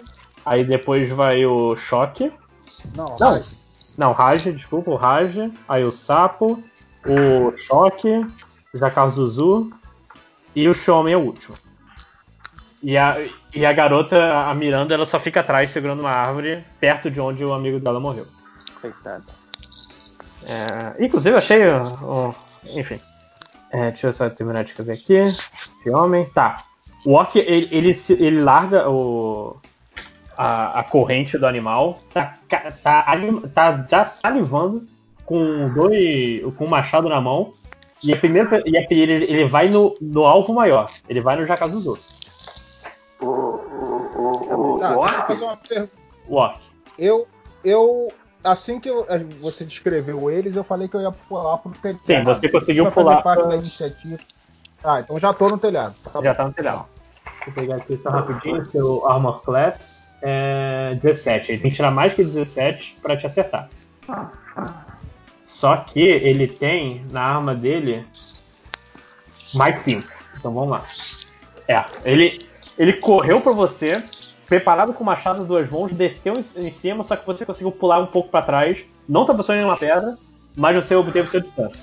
aí 0.46 0.64
depois 0.64 1.10
vai 1.10 1.46
o 1.46 1.76
choque. 1.76 2.32
Não, 2.96 3.16
Não. 3.98 4.12
Raj, 4.12 4.44
desculpa, 4.46 4.92
o 4.92 4.96
Raj. 4.96 5.52
Aí 5.68 5.84
o 5.84 5.92
sapo, 5.92 6.62
o 7.06 7.56
choque, 7.58 8.26
o 8.74 8.78
Jakazuzu 8.78 9.72
e 10.56 10.68
o 10.68 10.74
Shomen 10.74 11.14
é 11.14 11.18
o 11.18 11.22
último. 11.22 11.56
E 12.84 12.98
a, 12.98 13.18
e 13.54 13.64
a 13.64 13.72
garota, 13.72 14.40
a 14.40 14.54
Miranda, 14.56 14.94
ela 14.94 15.06
só 15.06 15.20
fica 15.20 15.42
atrás 15.42 15.70
segurando 15.70 16.00
uma 16.00 16.12
árvore 16.12 16.64
perto 16.80 17.12
de 17.12 17.22
onde 17.22 17.46
o 17.46 17.54
amigo 17.54 17.80
dela 17.80 18.00
morreu. 18.00 18.26
Coitado. 18.82 19.26
É, 20.44 20.96
inclusive, 21.04 21.36
eu 21.36 21.38
achei. 21.38 21.62
enfim. 22.66 23.00
É, 23.72 23.88
deixa 23.88 24.08
eu 24.08 24.14
só 24.14 24.30
terminar 24.30 24.64
de 24.64 24.72
escrever 24.72 24.94
aqui. 24.94 25.20
De 25.84 25.92
homem. 25.92 26.26
Tá. 26.26 26.64
O 27.06 27.14
orc, 27.14 27.38
ele, 27.38 27.70
ele, 27.72 27.98
ele 28.10 28.42
larga 28.42 28.90
o, 28.90 29.58
a, 30.38 30.80
a 30.80 30.84
corrente 30.84 31.38
do 31.38 31.46
animal. 31.46 32.00
Tá, 32.14 32.36
tá, 32.50 32.72
tá 33.54 33.86
já 33.90 34.06
salivando 34.06 34.86
com 35.26 35.70
dois. 35.74 36.44
com 36.56 36.66
um 36.66 36.70
machado 36.70 37.08
na 37.08 37.22
mão. 37.22 37.54
E 38.04 38.12
a 38.12 38.18
primeira, 38.18 38.64
e 38.66 38.76
a, 38.78 38.82
ele, 38.90 39.14
ele 39.26 39.46
vai 39.46 39.70
no, 39.70 39.96
no 40.02 40.26
alvo 40.26 40.54
maior. 40.54 40.90
Ele 41.08 41.22
vai 41.22 41.36
no 41.36 41.46
Jakazuzu. 41.46 42.00
O, 43.22 43.26
o, 43.26 43.28
o, 43.28 44.76
o, 44.76 44.78
Tá, 44.80 44.98
o 44.98 45.28
pergunta. 45.28 45.90
O 46.28 46.36
orc. 46.36 46.60
Eu, 46.98 47.28
eu, 47.64 48.12
assim 48.44 48.80
que 48.80 48.90
eu- 48.90 49.06
você 49.40 49.64
descreveu 49.66 50.30
eles, 50.32 50.56
eu 50.56 50.64
falei 50.64 50.88
que 50.88 50.96
eu 50.96 51.02
ia 51.02 51.12
pular 51.12 51.58
pro 51.58 51.72
telhado. 51.72 52.02
Sim, 52.04 52.24
você 52.24 52.50
conseguiu 52.50 52.84
Isso 52.86 52.94
pular 52.94 53.22
parte 53.22 53.42
pra- 53.42 53.50
da 53.52 53.56
iniciativa. 53.58 54.20
Ah, 54.84 55.00
então 55.00 55.20
já 55.20 55.34
tô 55.34 55.48
no 55.50 55.58
telhado. 55.58 55.96
Tá 56.04 56.22
Já 56.22 56.32
bom. 56.32 56.38
tá 56.38 56.48
no 56.48 56.54
telhado. 56.54 56.86
Deixa 57.26 57.50
eu 57.50 57.54
pegar 57.54 57.76
aqui 57.78 58.00
só 58.02 58.10
rapidinho. 58.10 58.66
Seu 58.66 59.08
Armor 59.08 59.42
Class 59.42 60.12
é 60.22 60.98
17. 61.02 61.52
Ele 61.52 61.62
tem 61.62 61.72
que 61.72 61.76
tirar 61.78 61.92
mais 61.92 62.14
que 62.14 62.24
17 62.24 62.98
pra 63.02 63.16
te 63.18 63.26
acertar. 63.28 63.70
Só 65.46 65.78
que 65.78 66.00
ele 66.02 66.48
tem 66.48 67.06
na 67.12 67.22
arma 67.22 67.54
dele 67.54 68.06
Mais 69.54 69.80
5. 69.80 70.08
Então 70.40 70.54
vamos 70.54 70.70
lá. 70.72 70.86
É, 71.68 71.84
ele, 72.06 72.48
ele 72.78 72.94
correu 72.94 73.42
pra 73.42 73.52
você, 73.52 74.02
preparado 74.52 74.92
com 74.94 75.02
o 75.02 75.08
machado 75.08 75.46
duas 75.46 75.70
mãos, 75.72 75.94
desceu 75.94 76.38
em, 76.38 76.42
cima, 76.72 77.06
só 77.06 77.16
que 77.16 77.26
você 77.26 77.46
conseguiu 77.46 77.72
pular 77.72 78.00
um 78.00 78.06
pouco 78.06 78.28
pra 78.28 78.42
trás. 78.42 78.84
Não 79.08 79.24
tá 79.26 79.34
posicionando 79.34 79.66
em 79.66 79.70
uma 79.70 79.78
pedra, 79.78 80.18
mas 80.58 80.76
você 80.84 80.94
obteve 80.94 81.30
sua 81.30 81.40
distância. 81.40 81.82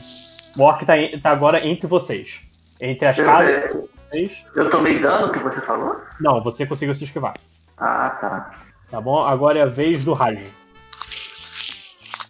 O 0.54 0.60
orc 0.64 0.84
tá, 0.84 0.92
tá 1.22 1.30
agora 1.30 1.66
entre 1.66 1.86
vocês. 1.86 2.40
Entre 2.78 3.06
as 3.08 3.16
Eu- 3.16 3.24
casas. 3.24 3.70
eu- 3.70 3.88
vocês. 4.10 4.32
Eu 4.54 4.70
tomei 4.70 4.98
dano 4.98 5.32
que 5.32 5.38
você 5.38 5.62
falou? 5.62 5.96
Não, 6.20 6.42
você 6.42 6.66
conseguiu 6.66 6.94
se 6.94 7.04
esquivar. 7.04 7.36
Ah, 7.78 8.10
tá. 8.20 8.54
Tá 8.90 9.00
bom? 9.00 9.24
Agora 9.24 9.58
é 9.58 9.62
a 9.62 9.66
vez 9.66 10.04
do 10.04 10.12
Raj. 10.12 10.38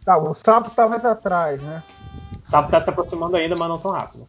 Tá, 0.05 0.17
o 0.19 0.33
sapo 0.35 0.71
tá 0.71 0.89
mais 0.89 1.05
atrás, 1.05 1.61
né? 1.61 1.83
O 2.45 2.49
sapo 2.49 2.71
tá 2.71 2.81
se 2.81 2.89
aproximando 2.89 3.37
ainda, 3.37 3.57
mas 3.57 3.69
não 3.69 3.79
tão 3.79 3.91
rápido. 3.91 4.25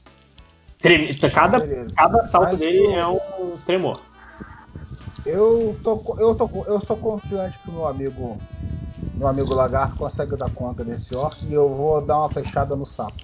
Treme- 0.82 1.14
cada, 1.30 1.60
cada 1.96 2.28
salto 2.30 2.50
Mas 2.50 2.58
dele 2.60 2.88
o- 2.88 2.96
é 3.00 3.08
um 3.08 3.58
tremor. 3.66 4.00
Eu 5.26 5.80
tô, 5.84 6.16
eu 6.18 6.36
tô, 6.36 6.66
eu 6.68 6.80
sou 6.80 6.98
confiante 6.98 7.60
que 7.60 7.70
o 7.70 7.74
meu 7.74 7.86
amigo, 7.86 8.40
meu 9.18 9.28
amigo 9.28 9.54
lagarto 9.54 9.96
consegue 9.96 10.38
dar 10.38 10.50
conta 10.50 10.84
desse 10.84 11.14
orc 11.14 11.46
e 11.46 11.54
eu 11.54 11.70
vou 11.74 12.02
dar 12.02 12.20
uma 12.20 12.30
fechada 12.30 12.76
no 12.76 12.86
sapo. 12.86 13.18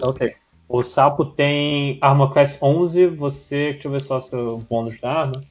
Tá 0.00 0.08
ok. 0.08 0.36
O 0.68 0.82
sapo 0.82 1.26
tem 1.26 1.98
Armor 2.00 2.32
Class 2.32 2.58
11, 2.62 3.06
você. 3.06 3.72
Deixa 3.72 3.88
eu 3.88 3.92
ver 3.92 4.00
só 4.00 4.20
seu 4.20 4.58
bônus 4.58 4.98
da 5.00 5.10
arma. 5.12 5.44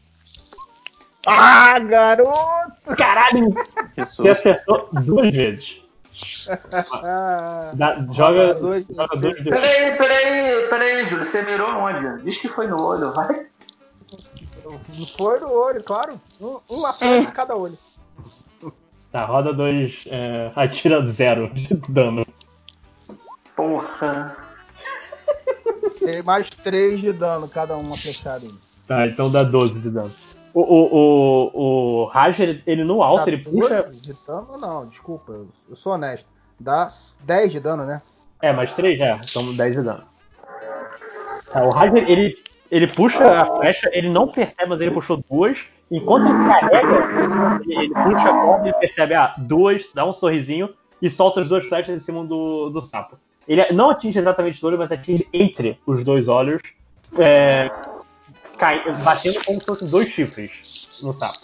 Ah, 1.26 1.80
garoto! 1.80 2.96
Caralho! 2.98 3.54
Você 3.96 4.30
acertou 4.30 4.90
duas 4.92 5.34
vezes. 5.34 5.82
Dá- 7.74 8.06
joga 8.12 8.54
dois, 8.56 8.86
joga 8.88 9.18
dois 9.18 9.44
Peraí, 9.44 9.98
peraí, 9.98 10.70
peraí, 10.70 11.06
Júlio. 11.06 11.26
Você 11.26 11.42
mirou 11.44 11.70
onde? 11.70 12.24
Diz 12.24 12.40
que 12.40 12.48
foi 12.48 12.68
no 12.68 12.82
olho, 12.82 13.14
vai. 13.14 13.48
Foi 15.18 15.40
no 15.40 15.52
olho, 15.52 15.84
claro. 15.84 16.20
Um, 16.40 16.60
uma 16.70 16.94
flecha 16.94 17.30
em 17.30 17.32
cada 17.32 17.56
olho. 17.56 17.78
Tá, 19.12 19.26
roda 19.26 19.54
dois. 19.54 20.06
É, 20.08 20.52
atira 20.56 21.06
zero 21.06 21.54
de 21.54 21.76
dano. 21.90 22.26
Porra. 23.56 24.36
Tem 26.00 26.24
mais 26.24 26.50
três 26.50 27.00
de 27.00 27.14
dano 27.14 27.48
cada 27.48 27.78
uma 27.78 27.96
flechada. 27.96 28.46
aí. 28.46 28.54
Tá, 28.88 29.08
então 29.08 29.32
dá 29.32 29.44
12 29.44 29.80
de 29.80 29.90
dano. 29.90 30.12
O, 30.54 30.62
o, 30.62 30.94
o, 30.94 32.02
o 32.04 32.06
Raj, 32.06 32.40
ele, 32.40 32.64
ele 32.68 32.84
no 32.84 33.02
alto, 33.02 33.28
ele 33.28 33.38
14 33.38 33.60
puxa. 33.60 33.92
de 34.02 34.14
dano 34.28 34.58
não, 34.58 34.88
desculpa, 34.88 35.32
eu, 35.32 35.48
eu 35.70 35.76
sou 35.76 35.94
honesto. 35.94 36.28
Dá 36.60 36.88
10 37.22 37.52
de 37.52 37.60
dano, 37.60 37.86
né? 37.86 38.02
É, 38.42 38.54
mais 38.54 38.72
3 38.74 39.00
é, 39.00 39.20
são 39.26 39.56
10 39.56 39.76
de 39.76 39.82
dano. 39.82 40.04
Tá, 41.52 41.64
o 41.64 41.70
Raj, 41.70 41.94
ele, 41.96 42.38
ele 42.74 42.88
puxa 42.88 43.24
a 43.42 43.46
flecha, 43.58 43.88
ele 43.94 44.10
não 44.10 44.28
percebe, 44.28 44.68
mas 44.68 44.82
ele 44.82 44.90
puxou 44.90 45.24
duas. 45.30 45.60
Enquanto 45.92 46.26
ele 46.26 46.34
carrega, 46.34 47.62
ele, 47.68 47.90
puxa 47.94 48.30
a 48.30 48.42
corda 48.42 48.70
e 48.70 48.74
percebe, 48.74 49.14
ah, 49.14 49.36
duas, 49.38 49.92
dá 49.94 50.04
um 50.04 50.12
sorrisinho 50.12 50.74
e 51.00 51.08
solta 51.08 51.42
as 51.42 51.48
duas 51.48 51.64
flechas 51.66 51.96
em 51.96 52.00
cima 52.00 52.24
do, 52.26 52.72
do 52.72 52.82
sapo. 52.82 53.16
Ele 53.48 53.64
não 53.74 53.92
atinge 53.92 54.18
exatamente 54.18 54.64
o 54.64 54.68
olho, 54.68 54.80
mas 54.80 54.92
atinge 54.92 55.28
entre 55.32 55.78
os 55.86 56.04
dois 56.04 56.28
olhos, 56.28 56.64
é, 57.20 57.70
cai- 58.58 58.84
batendo 59.04 59.44
como 59.46 59.60
se 59.60 59.66
fossem 59.68 59.88
dois 59.88 60.10
chifres 60.10 61.00
no 61.04 61.14
sapo. 61.14 61.40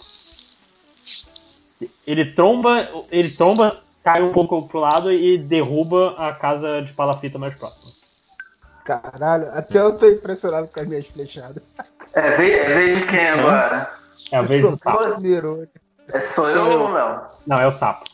Ele 2.04 2.24
tromba, 2.24 2.88
ele 3.08 3.30
tromba, 3.30 3.80
cai 4.02 4.20
um 4.20 4.32
pouco 4.32 4.66
pro 4.66 4.80
lado 4.80 5.12
e 5.12 5.38
derruba 5.38 6.16
a 6.18 6.32
casa 6.32 6.82
de 6.82 6.92
palafita 6.92 7.38
mais 7.38 7.54
próxima. 7.54 7.99
Caralho, 8.84 9.48
até 9.52 9.78
eu 9.78 9.96
tô 9.96 10.08
impressionado 10.08 10.68
com 10.68 10.80
as 10.80 10.86
minhas 10.86 11.06
flechadas. 11.06 11.62
É 12.12 12.30
vez, 12.30 12.54
é 12.54 12.74
vez 12.74 12.98
de 12.98 13.06
quem 13.06 13.28
agora? 13.28 13.90
É 14.32 14.36
a 14.36 14.42
vez 14.42 14.62
do 14.62 14.78
sapo. 14.78 14.98
É, 16.12 16.20
sou 16.20 16.48
eu 16.48 16.80
ou 16.82 16.88
não? 16.88 17.22
Não, 17.46 17.60
é 17.60 17.66
o 17.66 17.72
sapo. 17.72 18.04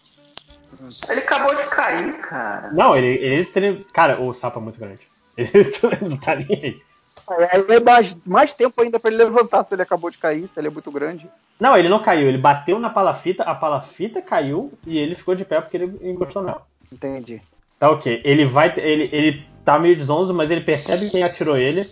Ele 1.09 1.20
acabou 1.20 1.55
de 1.55 1.65
cair, 1.65 2.19
cara. 2.20 2.70
Não, 2.73 2.95
ele, 2.97 3.07
ele 3.25 3.45
tem- 3.47 3.83
Cara, 3.93 4.20
o 4.20 4.35
sapo 4.35 4.59
é 4.59 4.62
muito 4.62 4.78
grande. 4.78 5.01
Ele 5.36 5.69
não 6.09 6.17
tá 6.17 6.35
nem 6.35 6.47
aí. 6.51 6.83
Aí 7.28 7.77
é 7.77 7.81
mais, 7.81 8.17
mais 8.25 8.55
tempo 8.55 8.81
ainda 8.81 8.99
pra 9.01 9.11
ele 9.11 9.23
levantar 9.23 9.65
se 9.65 9.75
ele 9.75 9.83
acabou 9.83 10.09
de 10.11 10.17
cair, 10.17 10.49
se 10.49 10.59
ele 10.59 10.69
é 10.69 10.70
muito 10.70 10.91
grande. 10.91 11.28
Não, 11.61 11.77
ele 11.77 11.89
não 11.89 12.03
caiu, 12.03 12.28
ele 12.28 12.39
bateu 12.39 12.78
na 12.78 12.89
palafita, 12.89 13.43
a 13.43 13.55
palafita 13.55 14.23
caiu 14.23 14.73
e 14.86 14.97
ele 14.99 15.15
ficou 15.15 15.35
de 15.35 15.45
pé 15.45 15.61
porque 15.61 15.77
ele 15.77 15.99
encostou 16.03 16.43
nela. 16.43 16.62
Entendi. 16.91 17.43
Tá 17.78 17.91
ok. 17.91 18.23
Ele 18.25 18.45
vai. 18.47 18.73
Ele, 18.78 19.09
ele 19.12 19.47
tá 19.67 19.78
meio 19.78 19.97
desonzo, 19.97 20.33
mas 20.33 20.51
ele 20.51 20.61
percebe 20.62 21.11
quem 21.11 21.23
atirou 21.25 21.57
ele 21.59 21.83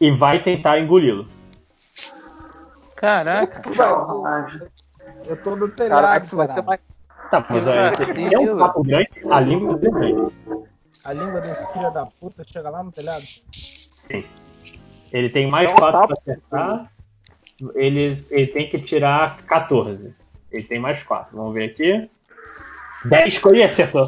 e 0.00 0.10
vai 0.10 0.42
tentar 0.42 0.80
engoli-lo. 0.80 1.28
Caraca. 2.96 3.60
Eu 5.26 5.36
tô 5.42 5.54
no 5.54 5.68
Caraca, 5.70 6.26
telhado, 6.26 6.36
caralho. 6.36 6.64
mais. 6.64 6.80
Tá, 7.30 7.46
mas 7.48 7.66
é, 7.66 7.90
vacilo. 7.90 8.34
é 8.34 8.38
um 8.38 8.58
sapo 8.58 8.82
grande, 8.82 9.08
a 9.30 9.40
língua 9.40 9.76
dele 9.78 9.94
é 9.96 10.12
grande. 10.12 10.32
A 11.04 11.12
língua 11.12 11.40
desse 11.40 11.72
filho 11.72 11.90
da 11.90 12.06
puta 12.06 12.44
chega 12.44 12.70
lá 12.70 12.82
no 12.82 12.90
telhado. 12.92 13.24
Ele 15.12 15.28
tem 15.28 15.46
mais 15.50 15.68
É 15.68 15.72
um 15.72 15.76
4 15.76 15.98
sapo. 16.00 16.06
pra 16.14 16.16
acertar. 16.22 16.92
Ele, 17.74 18.26
ele 18.30 18.46
tem 18.46 18.68
que 18.70 18.78
tirar 18.80 19.36
14. 19.42 20.14
Ele 20.50 20.64
tem 20.64 20.78
mais 20.78 21.02
4. 21.02 21.36
Vamos 21.36 21.54
ver 21.54 21.64
aqui. 21.70 22.10
10 23.04 23.34
escolhi, 23.34 23.62
acertou. 23.62 24.06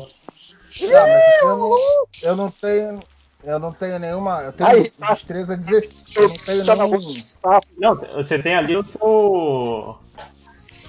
Ah, 0.82 1.06
mas 1.06 1.42
eu 1.42 1.56
não, 1.56 1.78
eu 2.22 2.36
não 2.36 2.50
tenho. 2.50 3.00
Eu 3.44 3.58
não 3.58 3.72
tenho 3.72 3.98
nenhuma. 3.98 4.42
Eu 4.42 4.52
tenho 4.52 4.70
Aí, 4.70 4.90
tá. 4.90 5.12
destreza 5.12 5.56
16. 5.56 6.16
Eu 6.16 6.28
não 6.28 6.36
tenho 6.36 6.64
Tá 6.64 6.76
nenhum. 6.76 7.14
Não, 7.78 7.94
você 7.96 8.38
tem 8.38 8.54
ali 8.54 8.76
o 8.76 8.86
seu. 8.86 9.98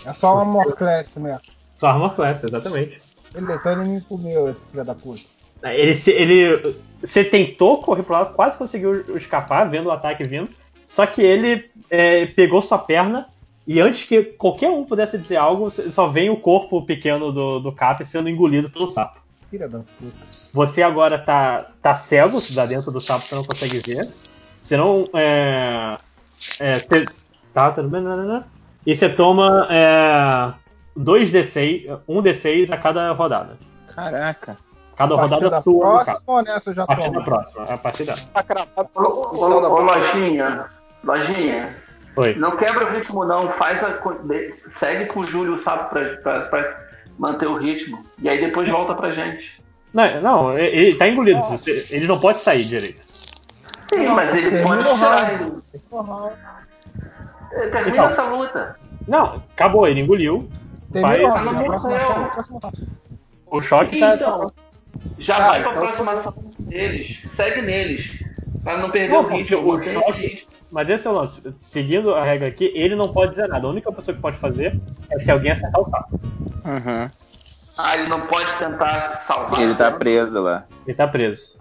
É 0.06 0.14
só 0.14 0.36
uma 0.36 0.46
Morclass 0.46 1.16
mesmo. 1.16 1.42
Sua 1.78 1.92
armor 1.92 2.16
class, 2.16 2.44
exatamente. 2.44 3.02
Ele, 3.34 3.54
então 3.54 3.72
ele 3.72 3.90
me 3.90 4.02
comeu, 4.02 4.50
esse 4.50 4.62
filho 4.62 4.86
da 4.86 4.96
puta. 4.96 5.22
Ele, 5.64 6.00
ele, 6.08 6.78
você 7.02 7.24
tentou 7.24 7.82
correr 7.82 8.04
pro 8.04 8.14
lado, 8.14 8.34
quase 8.34 8.58
conseguiu 8.58 9.18
escapar, 9.18 9.70
vendo 9.70 9.88
o 9.88 9.92
ataque 9.92 10.24
vindo. 10.24 10.50
Só 10.86 11.06
que 11.06 11.22
ele 11.22 11.70
é, 11.90 12.28
pegou 12.28 12.62
sua 12.62 12.78
perna 12.78 13.28
e 13.68 13.80
antes 13.80 14.04
que 14.08 14.24
qualquer 14.24 14.70
um 14.70 14.86
pudesse 14.86 15.18
dizer 15.18 15.38
algo, 15.38 15.70
só 15.72 16.08
vem 16.08 16.30
o 16.30 16.38
corpo 16.40 16.86
pequeno 16.86 17.32
do, 17.32 17.60
do 17.60 17.72
Cap 17.72 18.06
sendo 18.06 18.30
engolido 18.30 18.70
pelo 18.70 18.90
sapo. 18.90 19.20
Filha 19.56 19.70
da 19.70 19.80
puta. 19.80 20.18
Você 20.54 20.84
agora 20.84 21.18
tá, 21.18 21.68
tá 21.82 21.96
cego, 21.96 22.42
se 22.42 22.54
dá 22.54 22.66
dentro 22.66 22.92
do 22.92 23.00
sapo 23.00 23.26
você 23.26 23.36
não 23.36 23.44
consegue 23.46 23.80
ver. 23.80 24.06
Você 24.62 24.76
não. 24.76 25.06
É, 25.14 25.98
é, 26.60 26.80
você- 26.80 27.06
tá, 27.54 27.72
tudo 27.72 27.88
bem, 27.88 28.02
né, 28.02 28.18
né, 28.18 28.24
né? 28.24 28.44
E 28.86 28.94
você 28.94 29.08
toma 29.08 29.66
é, 29.70 30.54
2d6, 31.00 32.02
1d6 32.06 32.70
a 32.70 32.78
cada 32.78 33.10
rodada. 33.14 33.58
Caraca. 33.96 34.58
Cada 34.98 35.16
rodada 35.16 35.50
da 35.50 35.62
sua 35.62 36.04
próxima 36.04 36.20
ou 36.28 36.42
nessa 36.42 36.74
já 36.74 36.84
A 36.84 36.88
partir 36.88 37.12
da 37.12 37.22
próxima, 37.22 37.64
a 37.64 37.78
partir 37.78 38.06
dessa. 38.06 38.30
Tá 38.32 38.44
cravado 38.44 38.90
Ô, 38.94 39.38
ô, 39.38 39.46
ô, 39.46 39.82
Lojinha, 39.82 40.66
Lojinha, 41.02 41.76
Oi. 42.18 42.36
não 42.36 42.58
quebra 42.58 42.86
o 42.86 42.92
ritmo 42.92 43.26
não, 43.26 43.50
faz 43.52 43.82
a, 43.84 44.02
segue 44.80 45.06
com 45.08 45.22
o 45.22 45.26
Júlio 45.26 45.54
o 45.54 45.58
sapo 45.58 45.94
pra, 45.94 46.18
pra, 46.18 46.40
pra 46.42 46.85
manter 47.18 47.48
o 47.48 47.58
ritmo. 47.58 48.04
E 48.22 48.30
aí 48.30 48.40
depois 48.40 48.70
volta 48.70 48.94
pra 48.96 49.14
gente. 49.14 49.64
Não, 49.94 50.22
não, 50.22 50.58
ele 50.58 50.78
ele 50.90 50.98
tá 50.98 51.08
engolido. 51.08 51.42
Ele 51.90 52.08
não 52.08 52.20
pode 52.20 52.40
sair 52.42 52.66
direito. 52.66 53.02
Sim, 53.94 54.08
mas 54.10 54.34
ele 54.36 54.50
termina 54.52 54.84
pode 54.84 55.00
ele. 55.42 55.62
Termina 57.72 57.90
Então. 57.90 58.06
essa 58.06 58.24
luta. 58.24 58.76
Não, 59.08 59.44
acabou, 59.54 59.88
ele 59.88 60.02
engoliu. 60.02 60.50
Vai- 60.90 61.22
round. 61.24 61.64
próxima 61.66 62.00
chave, 62.00 62.30
próxima. 62.32 62.60
O 63.48 63.62
choque 63.62 64.00
tá. 64.00 64.16
Então, 64.16 64.48
já 65.20 65.36
Cara, 65.38 65.50
vai 65.50 65.62
pra 65.62 65.72
então- 65.72 65.84
aproximação 65.84 66.34
deles. 66.60 67.22
Segue 67.34 67.62
neles. 67.62 68.24
Pra 68.64 68.78
não 68.78 68.90
perder 68.90 69.14
Não, 69.14 69.24
o 69.24 69.28
ritmo. 69.28 69.74
o 69.74 69.82
choque- 69.84 70.10
esse 70.10 70.28
ritmo. 70.28 70.55
Mas 70.76 70.90
esse 70.90 71.08
é 71.08 71.10
o 71.10 71.14
lance. 71.14 71.42
Seguindo 71.58 72.14
a 72.14 72.22
regra 72.22 72.50
aqui, 72.50 72.70
ele 72.76 72.98
não 72.98 73.14
pode 73.14 73.30
dizer 73.30 73.48
nada. 73.48 73.66
A 73.66 73.70
única 73.70 73.90
pessoa 73.94 74.14
que 74.14 74.22
pode 74.22 74.38
fazer 74.38 74.78
é 75.10 75.20
se 75.20 75.32
alguém 75.32 75.54
acertar 75.54 75.80
o 75.80 75.86
sapo. 75.86 76.20
Uhum. 76.66 77.08
Ah, 77.78 77.96
ele 77.96 78.10
não 78.10 78.20
pode 78.20 78.52
tentar 78.58 79.22
salvar. 79.26 79.62
Ele 79.62 79.74
tá 79.76 79.90
né? 79.90 79.98
preso 79.98 80.42
lá. 80.42 80.66
Ele 80.86 80.94
tá 80.94 81.08
preso. 81.08 81.56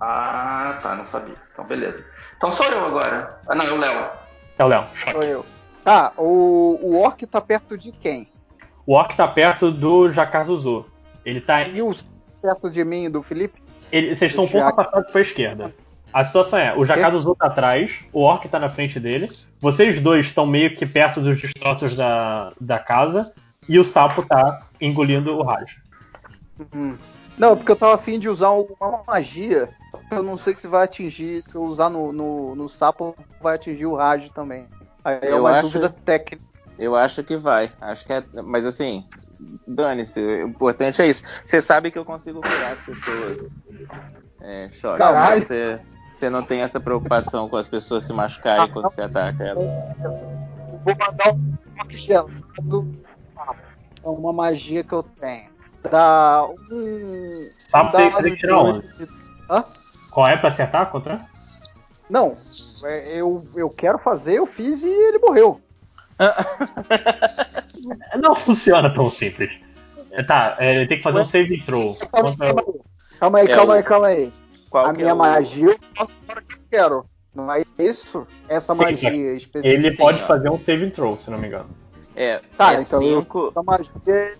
Ah, 0.00 0.76
tá, 0.82 0.96
não 0.96 1.06
sabia. 1.06 1.36
Então 1.52 1.64
beleza. 1.66 2.04
Então 2.36 2.50
sou 2.50 2.66
eu 2.66 2.84
agora. 2.84 3.38
Ah, 3.46 3.54
não, 3.54 3.64
é 3.64 3.70
o 3.70 3.76
Léo. 3.76 4.10
É 4.58 4.64
o 4.64 4.66
Léo, 4.66 4.84
Sou 4.92 5.22
eu. 5.22 5.46
Tá, 5.84 6.12
o, 6.18 6.80
o 6.82 7.00
orc 7.00 7.24
tá 7.28 7.40
perto 7.40 7.78
de 7.78 7.92
quem? 7.92 8.28
O 8.84 8.94
Orc 8.94 9.14
tá 9.16 9.28
perto 9.28 9.70
do 9.70 10.10
Jacazuzu. 10.10 10.84
Ele 11.24 11.40
tá. 11.40 11.62
E 11.62 11.80
o 11.80 11.94
perto 12.42 12.68
de 12.68 12.84
mim 12.84 13.04
e 13.04 13.08
do 13.08 13.22
Felipe? 13.22 13.62
ele- 13.92 14.16
vocês 14.16 14.32
estão 14.32 14.46
um 14.46 14.48
pouco 14.48 14.66
afastados 14.66 15.12
pra 15.12 15.20
esquerda. 15.20 15.72
A 16.12 16.24
situação 16.24 16.58
é, 16.58 16.74
o 16.76 16.84
Jacazuzu 16.84 17.34
tá 17.34 17.46
atrás, 17.46 18.00
o 18.12 18.22
Orc 18.22 18.48
tá 18.48 18.58
na 18.58 18.70
frente 18.70 18.98
dele, 18.98 19.30
vocês 19.60 20.00
dois 20.00 20.26
estão 20.26 20.46
meio 20.46 20.74
que 20.74 20.86
perto 20.86 21.20
dos 21.20 21.40
destroços 21.40 21.96
da, 21.96 22.52
da 22.60 22.78
casa, 22.78 23.32
e 23.68 23.78
o 23.78 23.84
sapo 23.84 24.22
tá 24.24 24.60
engolindo 24.80 25.36
o 25.36 25.42
Raj. 25.42 25.76
Hum. 26.74 26.96
Não, 27.36 27.56
porque 27.56 27.70
eu 27.70 27.76
tava 27.76 27.94
afim 27.94 28.18
de 28.18 28.28
usar 28.28 28.50
uma 28.50 29.02
magia. 29.06 29.68
Eu 30.10 30.22
não 30.22 30.38
sei 30.38 30.56
se 30.56 30.66
vai 30.66 30.84
atingir, 30.84 31.42
se 31.42 31.54
eu 31.54 31.62
usar 31.62 31.88
no, 31.90 32.12
no, 32.12 32.54
no 32.56 32.68
sapo, 32.68 33.14
vai 33.40 33.54
atingir 33.56 33.86
o 33.86 33.94
Raj 33.94 34.28
também. 34.30 34.66
Aí 35.04 35.18
é 35.22 35.32
Eu 35.32 35.40
uma 35.40 35.50
acho- 35.50 35.62
dúvida 35.68 35.88
técnica. 36.04 36.42
Eu 36.78 36.96
acho 36.96 37.22
que 37.22 37.36
vai. 37.36 37.70
Acho 37.80 38.06
que 38.06 38.12
é. 38.12 38.22
Mas 38.42 38.64
assim, 38.64 39.04
dane-se. 39.66 40.20
O 40.20 40.48
importante 40.48 41.02
é 41.02 41.06
isso. 41.08 41.22
Você 41.44 41.60
sabe 41.60 41.90
que 41.90 41.98
eu 41.98 42.04
consigo 42.04 42.40
curar 42.40 42.72
as 42.72 42.80
pessoas. 42.80 43.50
É, 44.40 44.68
choque. 44.70 44.98
Caralho. 44.98 45.42
Você, 45.42 45.78
você 46.18 46.28
não 46.28 46.42
tem 46.42 46.60
essa 46.62 46.80
preocupação 46.80 47.48
com 47.48 47.56
as 47.56 47.68
pessoas 47.68 48.04
se 48.04 48.12
machucarem 48.12 48.68
quando 48.72 48.90
você 48.90 49.02
ataca 49.02 49.44
elas. 49.44 49.70
Vou 50.84 50.96
mandar 50.96 51.32
um 51.32 51.54
toque 51.78 51.96
gelado. 51.96 52.32
É 54.04 54.08
uma 54.08 54.32
magia 54.32 54.82
que 54.82 54.92
eu 54.92 55.02
tenho. 55.02 55.48
Dá 55.90 56.44
um. 56.70 57.50
Sapo 57.58 57.96
tem- 57.96 58.08
dado 58.10 58.22
tem 58.22 58.30
que 58.30 58.36
de 58.36 58.40
tirar 58.40 58.60
oito 58.62 58.82
de- 58.98 59.08
Hã? 59.48 59.64
Qual 60.10 60.26
é 60.26 60.36
pra 60.36 60.48
acertar 60.48 60.90
contra? 60.90 61.24
Não, 62.10 62.36
é, 62.84 63.16
eu, 63.20 63.46
eu 63.54 63.70
quero 63.70 63.98
fazer, 63.98 64.34
eu 64.38 64.46
fiz 64.46 64.82
e 64.82 64.88
ele 64.88 65.18
morreu. 65.18 65.60
Não 68.20 68.34
funciona 68.34 68.92
tão 68.92 69.08
simples. 69.08 69.50
É, 70.10 70.22
Tá, 70.22 70.56
é, 70.58 70.74
ele 70.76 70.86
tem 70.86 70.98
que 70.98 71.04
fazer 71.04 71.20
um 71.20 71.24
save 71.24 71.62
throw. 71.62 71.94
Calma, 72.10 72.30
Contra- 72.30 72.54
calma 73.20 73.38
aí, 73.38 73.46
É 73.46 73.54
calma 73.54 73.72
o- 73.72 73.76
aí, 73.76 73.82
calma 73.82 74.06
aí. 74.08 74.32
Qual 74.70 74.86
a 74.86 74.90
que 74.92 74.98
minha 74.98 75.10
é 75.10 75.14
o- 75.14 75.16
magia 75.16 75.66
eu 75.70 75.78
faço 75.96 76.16
na 76.26 76.34
hora 76.34 76.42
que 76.42 76.54
eu 76.54 76.58
quero. 76.70 77.04
Não 77.34 77.52
é 77.52 77.62
isso? 77.78 78.26
Essa 78.48 78.74
Sim, 78.74 78.82
magia 78.82 79.34
específica. 79.34 79.68
Ele 79.86 79.96
pode 79.96 80.26
fazer 80.26 80.50
um 80.50 80.58
save 80.58 80.90
throw, 80.90 81.16
se 81.18 81.30
não 81.30 81.38
me 81.38 81.46
engano. 81.46 81.68
É, 82.16 82.40
Tá, 82.56 82.74
é 82.74 82.80
então 82.80 83.00
eu- 83.02 83.20
cinco- 83.22 83.48
Essa 83.48 83.62
magia 83.62 83.90
é 84.08 84.34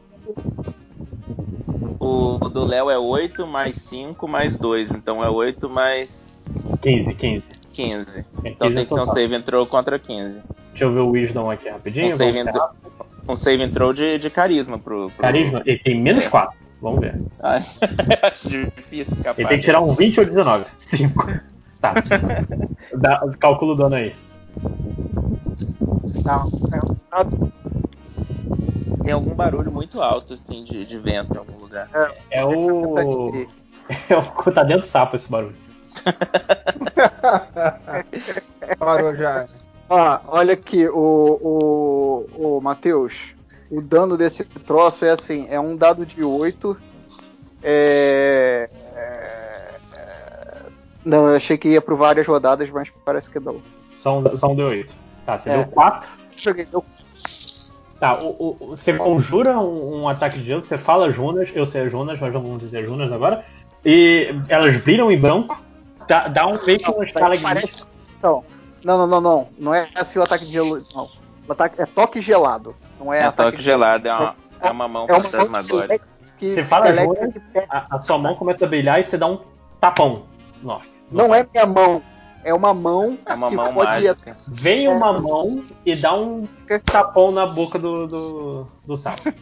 O 2.00 2.38
do 2.48 2.64
Léo 2.64 2.90
é 2.90 2.98
8 2.98 3.46
mais 3.46 3.76
5 3.76 4.26
mais 4.28 4.56
2. 4.56 4.90
Então 4.90 5.22
é 5.22 5.28
8 5.30 5.68
mais 5.68 6.38
15, 6.80 7.14
15. 7.14 7.46
15. 7.72 8.18
É, 8.20 8.24
Então 8.48 8.68
15 8.68 8.74
tem 8.76 8.86
que 8.86 8.94
ser 8.94 9.00
um 9.00 9.06
save 9.06 9.42
throw 9.42 9.66
contra 9.66 9.98
15. 9.98 10.42
Deixa 10.70 10.84
eu 10.84 10.92
ver 10.92 11.00
o 11.00 11.10
Wisdom 11.10 11.50
aqui 11.50 11.68
rapidinho. 11.68 12.14
Um 12.14 12.16
save, 12.16 12.42
ferrar. 12.44 12.72
um 13.28 13.36
save 13.36 13.68
throw 13.68 13.92
de, 13.92 14.18
de 14.18 14.30
carisma 14.30 14.78
pro, 14.78 15.08
pro... 15.10 15.20
Carisma, 15.22 15.62
ele 15.66 15.78
tem 15.78 16.00
menos 16.00 16.26
É. 16.26 16.30
4. 16.30 16.56
Vamos 16.80 17.00
ver. 17.00 17.20
Ai, 17.40 17.64
acho 18.22 18.48
difícil 18.48 19.14
escapar. 19.14 19.40
Ele 19.40 19.48
tem 19.48 19.58
que 19.58 19.64
tirar 19.64 19.80
um 19.80 19.92
20 19.94 20.20
ou 20.20 20.26
19. 20.26 20.66
5. 20.78 21.26
Tá. 21.80 21.94
Dá, 22.94 23.24
o 23.24 23.74
dano 23.74 23.94
aí. 23.94 24.14
Não, 26.24 26.48
é 26.72 26.80
um 26.82 26.96
dado- 27.10 27.52
Tem 29.02 29.12
algum 29.12 29.34
barulho 29.34 29.70
muito 29.70 30.02
alto, 30.02 30.34
assim, 30.34 30.64
de, 30.64 30.84
de 30.84 30.98
vento 30.98 31.34
em 31.34 31.38
algum 31.38 31.56
lugar. 31.58 31.88
É 32.30 32.44
o. 32.44 32.98
É 34.08 34.16
o. 34.16 34.22
Tá 34.52 34.62
dentro 34.64 34.82
do 34.82 34.86
sapo 34.86 35.16
esse 35.16 35.30
barulho. 35.30 35.56
Parou 38.78 39.14
já. 39.16 39.46
Ah, 39.90 40.20
olha 40.28 40.52
aqui, 40.52 40.86
o, 40.86 42.26
o, 42.36 42.56
o 42.58 42.60
Matheus. 42.60 43.14
O 43.70 43.80
dano 43.82 44.16
desse 44.16 44.44
troço 44.44 45.04
é 45.04 45.10
assim: 45.10 45.46
é 45.50 45.58
um 45.60 45.76
dado 45.76 46.06
de 46.06 46.22
8. 46.24 46.76
É, 47.62 48.68
é, 48.94 49.74
Não, 51.04 51.28
eu 51.30 51.36
achei 51.36 51.56
que 51.58 51.68
ia 51.68 51.80
por 51.80 51.94
várias 51.96 52.26
rodadas, 52.26 52.68
mas 52.70 52.90
parece 53.04 53.30
que 53.30 53.38
não. 53.40 53.60
Só 53.96 54.18
um, 54.18 54.36
só 54.36 54.48
um 54.48 54.56
D8. 54.56 54.88
Tá, 55.26 55.38
você 55.38 55.50
É. 55.50 55.56
deu 55.56 55.66
4. 55.66 56.08
Joguei, 56.36 56.64
deu 56.66 56.84
Tá, 58.00 58.16
o, 58.22 58.56
o- 58.60 58.66
você 58.76 58.92
conjura 58.96 59.58
um, 59.58 60.02
um 60.02 60.08
ataque 60.08 60.38
de 60.38 60.44
gelo, 60.44 60.60
você 60.60 60.78
fala 60.78 61.08
as 61.08 61.16
runas, 61.16 61.50
eu 61.52 61.66
sei 61.66 61.82
as 61.82 61.92
runas, 61.92 62.20
mas 62.20 62.32
vamos 62.32 62.58
dizer 62.60 62.84
as 62.84 62.88
runas 62.88 63.10
agora. 63.10 63.44
E 63.84 64.28
elas 64.48 64.76
brilham 64.76 65.10
em 65.10 65.18
branco, 65.20 65.60
dá, 66.06 66.28
dá 66.28 66.46
um 66.46 66.64
meio 66.64 66.78
que 66.78 66.88
uma 66.88 67.02
estalagmite. 67.04 67.42
Parece- 67.54 67.82
Não, 68.22 68.44
não, 68.84 68.98
não, 68.98 69.06
não, 69.08 69.20
não. 69.20 69.48
Não 69.58 69.74
é 69.74 69.88
assim 69.96 70.18
o 70.20 70.22
ataque 70.22 70.44
de 70.44 70.52
gelo. 70.52 70.80
Não. 70.94 71.08
Ataque 71.52 71.80
é 71.82 71.86
toque 71.86 72.20
gelado. 72.20 72.74
Não 72.98 73.12
é, 73.12 73.22
É, 73.24 73.30
toque 73.30 73.62
gelado, 73.62 74.06
é 74.08 74.12
uma, 74.14 74.34
é 74.60 74.70
uma 74.70 74.88
mão 74.88 75.06
É 75.08 75.12
uma 75.12 75.22
fantasmagórica. 75.24 76.04
que 76.38 76.48
Você 76.48 76.64
fala 76.64 76.86
pega- 76.92 77.66
a, 77.70 77.96
a 77.96 77.98
sua 78.00 78.18
mão 78.18 78.34
começa 78.34 78.64
a 78.64 78.68
brilhar 78.68 79.00
e 79.00 79.04
você 79.04 79.16
dá 79.16 79.26
um 79.26 79.40
tapão. 79.80 80.24
Nossa. 80.62 80.86
Não 81.10 81.34
é 81.34 81.46
minha 81.52 81.66
mão. 81.66 82.02
É 82.44 82.54
uma 82.54 82.72
mão 82.72 83.18
É 83.26 83.34
uma 83.34 83.48
que 83.50 83.56
mão 83.56 83.74
pode 83.74 83.90
mágica. 84.04 84.36
Vem 84.46 84.86
É. 84.86 84.90
uma 84.90 85.12
mão 85.20 85.64
e 85.84 85.94
dá 85.96 86.14
um 86.14 86.46
tapão 86.84 87.30
na 87.32 87.44
boca 87.46 87.78
do, 87.78 88.06
do, 88.06 88.66
do 88.86 88.96
sapo. 88.96 89.22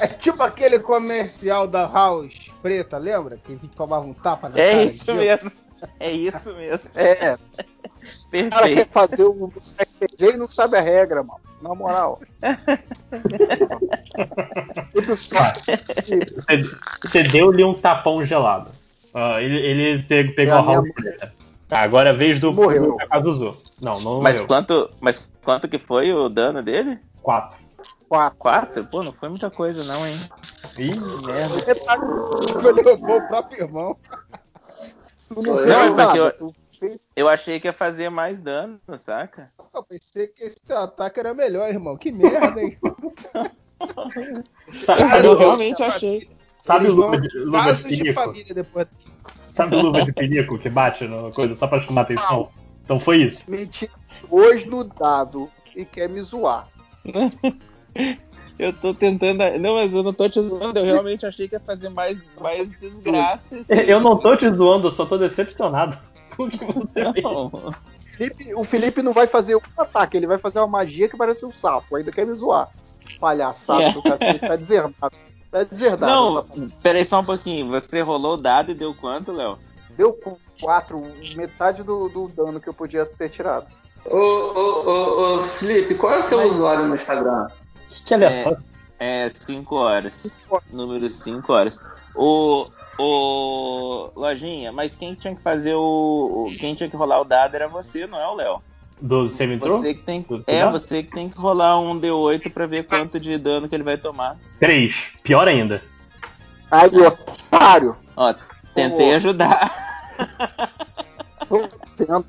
É 0.00 0.06
tipo 0.06 0.40
aquele 0.42 0.78
comercial 0.78 1.66
da 1.66 1.84
House 1.84 2.32
preta, 2.62 2.96
lembra? 2.96 3.36
Que 3.38 3.48
a 3.52 3.56
gente 3.56 3.68
tomava 3.70 4.06
um 4.06 4.14
tapa 4.14 4.48
na 4.48 4.56
É 4.56 4.70
cara. 4.70 4.82
isso 4.84 5.04
de- 5.04 5.12
mesmo. 5.14 5.52
É 5.98 6.10
isso 6.12 6.54
mesmo. 6.54 6.90
É, 6.94 7.36
o 8.28 8.50
cara 8.50 8.68
quer 8.68 8.86
Perfeito. 8.86 8.92
fazer 8.92 9.24
um 9.24 9.46
RPG 9.78 10.34
e 10.34 10.36
não 10.36 10.48
sabe 10.48 10.76
a 10.76 10.80
regra, 10.80 11.22
mano. 11.22 11.40
Na 11.60 11.74
moral. 11.74 12.20
Você, 17.02 17.22
deu-lhe 17.24 17.64
um 17.64 17.74
tapão 17.74 18.24
gelado. 18.24 18.70
Ah, 19.14 19.40
ele 19.42 19.58
ele 19.58 20.02
pe- 20.04 20.24
pegou 20.32 20.54
É 20.54 20.56
a 20.56 20.60
a 20.60 20.62
minha 20.62 20.74
House 20.76 20.92
preta. 20.92 21.34
Tá, 21.68 21.80
agora 21.80 22.10
é 22.10 22.12
a 22.12 22.16
vez 22.16 22.40
do, 22.40 22.52
Morreu. 22.52 22.96
Kazuzu. 23.10 23.56
Não, 23.80 23.98
não 24.00 24.20
Mas 24.22 24.36
morreu. 24.36 24.46
quanto, 24.46 24.90
mas 25.00 25.28
quanto 25.44 25.68
que 25.68 25.78
foi 25.78 26.12
o 26.12 26.28
dano 26.28 26.62
dele? 26.62 26.98
4. 27.22 27.58
Quatro. 28.08 28.38
Quatro? 28.38 28.84
Pô, 28.86 29.02
não 29.02 29.12
foi 29.12 29.28
muita 29.28 29.50
coisa 29.50 29.84
não, 29.84 30.06
hein? 30.06 30.18
Ih, 30.78 30.96
Merda. 30.98 31.56
Ele 32.68 32.82
levou 32.82 33.18
o 33.18 33.28
próprio 33.28 33.62
irmão. 33.64 33.96
Tu 35.28 35.42
Não, 35.42 35.58
fez 35.58 36.14
é 36.14 36.18
eu- 36.18 36.54
fez- 36.78 36.98
Eu 37.16 37.28
achei 37.28 37.58
que 37.60 37.66
ia 37.68 37.72
fazer 37.72 38.08
mais 38.10 38.40
dano, 38.40 38.78
saca? 38.96 39.52
Eu 39.74 39.82
pensei 39.82 40.26
que 40.28 40.42
esse 40.44 40.60
teu 40.64 40.78
ataque 40.78 41.20
era 41.20 41.34
melhor, 41.34 41.68
irmão. 41.68 41.96
Que 41.96 42.10
merda, 42.12 42.60
hein? 42.62 42.76
Sabe, 44.84 45.02
Mas 45.04 45.22
sabe, 45.22 45.26
eu 45.26 45.36
realmente 45.38 45.82
achei. 45.82 46.28
sabe 46.60 46.86
Eles 46.86 46.96
luva 46.96 47.20
de, 47.20 47.38
luva 47.38 47.72
de 47.74 47.82
de 47.82 47.88
pinico? 47.98 48.14
família 48.20 48.54
depois. 48.54 48.86
Sabe 49.42 49.76
luva 49.76 50.02
de 50.04 50.12
pinico 50.12 50.58
que 50.58 50.68
bate 50.68 51.06
na 51.06 51.30
coisa 51.32 51.54
só 51.54 51.66
pra 51.66 51.80
chamar 51.80 52.02
atenção? 52.02 52.50
Então 52.84 52.98
foi 52.98 53.18
isso. 53.18 53.50
Mentira 53.50 53.92
hoje 54.30 54.66
no 54.66 54.84
dado 54.84 55.50
e 55.76 55.84
quer 55.84 56.08
me 56.08 56.20
zoar. 56.22 56.66
Eu 58.58 58.72
tô 58.72 58.92
tentando. 58.92 59.38
Não, 59.60 59.74
mas 59.76 59.94
eu 59.94 60.02
não 60.02 60.12
tô 60.12 60.28
te 60.28 60.40
zoando. 60.42 60.80
Eu 60.80 60.84
realmente 60.84 61.24
achei 61.24 61.46
que 61.48 61.54
ia 61.54 61.60
fazer 61.60 61.90
mais, 61.90 62.18
mais 62.40 62.68
desgraça. 62.80 63.60
assim. 63.60 63.72
Eu 63.72 64.00
não 64.00 64.18
tô 64.18 64.36
te 64.36 64.50
zoando, 64.50 64.88
eu 64.88 64.90
só 64.90 65.06
tô 65.06 65.16
decepcionado 65.16 65.96
com 66.38 66.44
o 66.44 66.50
que 66.50 66.64
você 66.64 67.12
fez. 67.12 67.24
Não. 67.24 67.74
Felipe- 68.16 68.54
o 68.54 68.64
Felipe 68.64 69.02
não 69.02 69.12
vai 69.12 69.26
fazer 69.26 69.54
um 69.56 69.60
ataque, 69.76 70.16
ele 70.16 70.26
vai 70.26 70.38
fazer 70.38 70.58
uma 70.60 70.66
magia 70.66 71.08
que 71.08 71.16
parece 71.16 71.44
um 71.44 71.52
sapo. 71.52 71.96
Ainda 71.96 72.10
quer 72.10 72.26
me 72.26 72.34
zoar. 72.36 72.68
Palhaçada 73.20 73.82
É. 73.84 73.92
do 73.92 74.02
cacete, 74.02 74.38
tá 74.40 74.56
deserdado. 74.56 75.16
Tá 75.50 75.62
deserdado. 75.64 76.12
Não, 76.12 76.68
peraí 76.82 77.04
só 77.04 77.20
um 77.20 77.24
pouquinho. 77.24 77.68
Você 77.70 78.00
rolou 78.00 78.34
o 78.34 78.36
dado 78.36 78.70
e 78.70 78.74
deu 78.74 78.94
quanto, 78.94 79.32
Léo? 79.32 79.58
Deu 79.96 80.18
quatro, 80.60 81.02
metade 81.36 81.82
do, 81.82 82.08
do 82.08 82.28
dano 82.28 82.60
que 82.60 82.68
eu 82.68 82.74
podia 82.74 83.06
ter 83.06 83.28
tirado. 83.30 83.66
Ô, 84.04 84.16
ô, 84.16 84.84
ô, 84.86 85.34
ô, 85.36 85.38
Felipe, 85.44 85.94
qual 85.94 86.14
é 86.14 86.18
o 86.18 86.22
seu 86.22 86.40
usuário 86.50 86.86
no 86.86 86.94
Instagram? 86.94 87.48
Que, 87.88 88.02
que 88.04 88.14
aleatório. 88.14 88.62
É 88.98 89.30
5 89.30 89.74
horas. 89.76 90.36
Número 90.72 91.08
5 91.08 91.52
horas. 91.52 91.80
O. 92.18 92.66
O. 92.98 94.10
Lojinha, 94.16 94.72
mas 94.72 94.94
quem 94.94 95.14
tinha 95.14 95.34
que 95.34 95.40
fazer 95.42 95.74
o. 95.74 96.48
o- 96.48 96.56
Quem 96.58 96.74
tinha 96.74 96.90
que 96.90 96.96
rolar 96.96 97.20
o 97.20 97.24
dado 97.24 97.54
era 97.54 97.68
você, 97.68 98.06
não 98.06 98.18
é 98.18 98.26
o 98.26 98.34
Léo. 98.34 98.60
Do 99.00 99.28
semi-throw? 99.28 99.78
Você 99.78 99.94
que 99.94 100.02
tem. 100.02 100.22
Do 100.22 100.42
É, 100.46 100.60
dado? 100.64 100.72
você 100.72 101.04
que 101.04 101.12
tem 101.12 101.28
que 101.28 101.38
rolar 101.38 101.78
um 101.78 101.98
D8 102.00 102.52
pra 102.52 102.66
ver 102.66 102.84
quanto 102.86 103.20
de 103.20 103.38
dano 103.38 103.68
que 103.68 103.74
ele 103.76 103.84
vai 103.84 103.96
tomar. 103.96 104.36
3. 104.58 105.04
Pior 105.22 105.46
ainda. 105.46 105.80
Aí, 106.68 106.90
otário. 106.98 107.96
Ó, 108.16 108.34
tentei 108.74 109.12
Ô. 109.12 109.16
ajudar. 109.16 109.86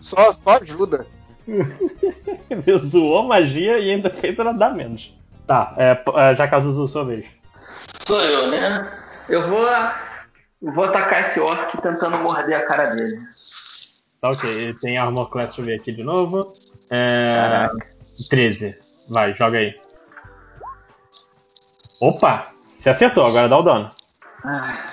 Só, 0.02 0.32
só 0.34 0.50
ajuda. 0.62 1.06
Ele 1.48 2.78
zoou 2.78 3.24
magia 3.24 3.80
e 3.80 3.90
ainda 3.92 4.10
fez 4.10 4.38
ela 4.38 4.54
dar 4.54 4.74
menos. 4.74 5.14
Tá, 5.48 5.74
é, 5.78 5.98
é, 6.16 6.36
já 6.36 6.48
Kazuzu, 6.48 6.88
sua 6.88 7.04
vez. 7.04 7.26
Sou 8.08 8.22
eu, 8.22 8.52
né? 8.52 8.92
Eu 9.30 9.48
vou. 9.48 9.66
eu 10.62 10.74
Vou 10.74 10.84
atacar 10.86 11.22
esse 11.22 11.40
orc 11.40 11.82
tentando 11.82 12.18
morder 12.18 12.58
a 12.58 12.66
cara 12.66 12.88
dele. 12.96 13.18
Tá 14.20 14.32
ok, 14.32 14.50
ele 14.50 14.74
tem 14.80 14.98
Armor 14.98 15.30
Class, 15.30 15.48
deixa 15.48 15.62
eu 15.62 15.66
ver 15.66 15.80
aqui 15.80 15.92
de 15.94 16.04
novo. 16.04 16.54
É, 16.90 17.70
Caraca. 17.70 17.88
13. 18.30 18.78
Vai, 19.08 19.34
joga 19.34 19.60
aí. 19.60 19.80
Opa! 22.02 22.48
Você 22.76 22.90
acertou, 22.90 23.26
agora 23.26 23.48
dá 23.48 23.58
o 23.58 23.64
dano. 23.64 23.92
Ah, 24.44 24.90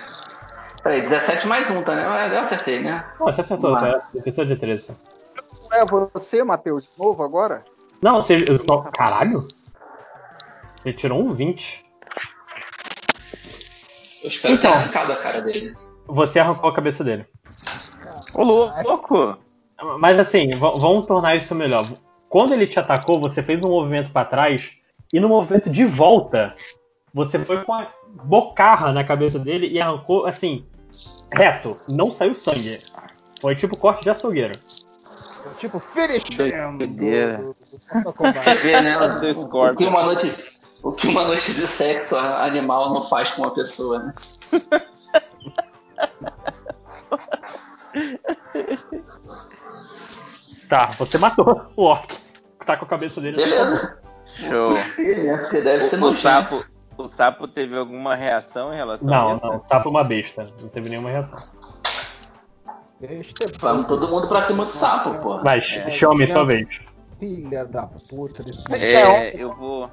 Peraí, 0.83 1.09
17 1.09 1.49
mais 1.49 1.69
um, 1.69 1.83
tá? 1.83 1.97
né? 1.97 2.37
Eu 2.37 2.41
acertei, 2.43 2.81
né? 2.81 3.05
Não, 3.19 3.27
você 3.27 3.41
acertou, 3.41 3.71
lá. 3.71 4.09
você 4.13 4.21
precisa 4.21 4.47
de 4.47 4.55
13. 4.55 4.97
Não 5.63 5.73
é 5.73 5.85
você, 5.85 6.45
Matheus, 6.45 6.85
de 6.85 6.91
novo 6.97 7.25
agora? 7.25 7.65
Não, 8.01 8.17
você. 8.17 8.45
Caralho! 8.97 9.49
Você 10.77 10.93
tirou 10.93 11.21
um 11.21 11.33
20. 11.33 11.86
Eu 14.27 14.31
espero 14.31 14.55
Então. 14.55 14.73
ter 14.73 14.77
arrancado 14.79 15.13
a 15.13 15.17
cara 15.17 15.41
dele. 15.41 15.73
Você 16.09 16.41
arrancou 16.41 16.69
a 16.69 16.75
cabeça 16.75 17.05
dele. 17.05 17.25
Ô, 18.35 18.43
louco! 18.43 19.39
Mas 20.01 20.19
assim, 20.19 20.51
vamos 20.57 21.07
tornar 21.07 21.37
isso 21.37 21.55
melhor. 21.55 21.87
Quando 22.29 22.53
ele 22.53 22.67
te 22.67 22.79
atacou, 22.81 23.21
você 23.21 23.41
fez 23.43 23.63
um 23.63 23.69
movimento 23.69 24.11
pra 24.11 24.25
trás 24.25 24.71
e 25.13 25.21
no 25.21 25.29
movimento 25.29 25.71
de 25.71 25.85
volta, 25.85 26.55
você 27.15 27.39
foi 27.39 27.63
com 27.63 27.73
a 27.73 27.87
bocarra 28.25 28.93
na 28.93 29.05
cabeça 29.05 29.39
dele 29.39 29.69
e 29.69 29.81
arrancou 29.81 30.27
assim, 30.27 30.67
reto. 31.33 31.77
Não 31.89 32.11
saiu 32.11 32.35
sangue. 32.35 32.81
Foi 33.41 33.55
tipo 33.55 33.77
corte 33.77 34.03
de 34.03 34.11
açougueiro. 34.11 34.59
Tipo, 35.59 35.79
finish 35.79 36.25
Doideira. 36.37 37.39
do- 37.39 37.45
do- 37.45 37.57
do 37.57 37.81
Mortal 37.95 38.13
Kombat. 38.13 38.43
Você 38.43 38.55
vê, 38.57 38.81
né? 38.81 38.99
Do 39.21 39.33
Scorpion. 39.35 39.77
que 39.77 39.85
uma 39.85 40.03
noite, 40.03 40.56
o 40.83 40.93
que 40.93 41.07
uma 41.09 41.25
noite 41.25 41.53
de 41.55 41.67
sexo 41.67 42.17
animal 42.17 42.93
não 42.93 43.03
faz 43.09 43.31
com 43.33 43.43
uma 43.43 43.55
pessoa, 43.55 43.99
né? 44.01 44.15
Tá, 50.69 50.87
você 50.99 51.19
matou 51.19 51.63
o 51.77 51.83
orc. 51.85 52.13
Tá 52.65 52.77
com 52.77 52.85
a 52.85 52.89
cabeça 52.89 53.21
dele. 53.21 53.37
Beleza. 53.37 53.99
Show. 54.35 54.75
Porque 55.41 55.61
deve 55.61 55.85
ser 55.85 55.97
O, 55.97 55.99
o 55.99 56.01
nojento. 56.07 56.23
sapo, 56.23 56.65
o 56.99 57.07
sapo 57.09 57.47
teve 57.49 57.77
alguma 57.77 58.15
reação 58.17 58.73
em 58.73 58.77
relação 58.77 59.09
a 59.09 59.11
Não, 59.17 59.37
isso? 59.37 59.47
não. 59.47 59.65
Sapo 59.65 59.89
uma 59.89 60.03
besta. 60.03 60.49
Não 60.61 60.69
teve 60.69 60.89
nenhuma 60.91 61.11
reação. 61.11 61.39
Este 63.01 63.45
é 63.45 63.47
Vamos 63.59 63.87
todo 63.87 64.09
mundo 64.09 64.27
pra 64.27 64.43
cima 64.43 64.65
do 64.65 64.71
sapo, 64.73 65.15
pô. 65.23 65.41
Vai, 65.43 65.59
É. 65.59 65.63
Xiaomi, 65.91 66.27
sua 66.27 66.45
vez. 66.45 66.81
Filha 67.19 67.65
da 67.65 67.87
puta 67.87 68.43
desse 68.43 68.63
É, 68.73 69.35
eu 69.41 69.55
vou. 69.55 69.89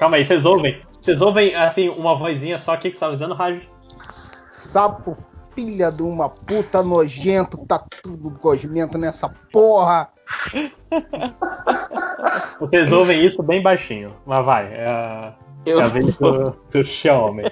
Calma 0.00 0.16
aí, 0.16 0.24
vocês 0.24 0.46
ouvem? 0.46 0.80
Vocês 0.98 1.20
ouvem, 1.20 1.54
assim, 1.54 1.90
uma 1.90 2.16
vozinha 2.16 2.58
só 2.58 2.72
aqui 2.72 2.88
que 2.88 2.96
você 2.96 3.00
tá 3.00 3.08
avisando, 3.08 3.34
Raj? 3.34 3.60
Sapo, 4.50 5.14
filha 5.54 5.92
de 5.92 6.02
uma 6.02 6.30
puta 6.30 6.82
nojento, 6.82 7.58
tá 7.66 7.84
tudo 8.02 8.30
gosmento 8.30 8.96
nessa 8.96 9.28
porra. 9.52 10.08
Vocês 12.58 12.90
ouvem 12.92 13.24
isso 13.24 13.42
bem 13.42 13.62
baixinho. 13.62 14.14
Mas 14.24 14.46
vai, 14.46 14.72
é 14.72 14.86
a, 14.86 15.34
Eu, 15.66 15.80
é 15.80 15.84
a 15.84 15.88
vez 15.88 16.16
do, 16.16 16.50
do 16.70 16.84
Xiaomi. 16.84 17.44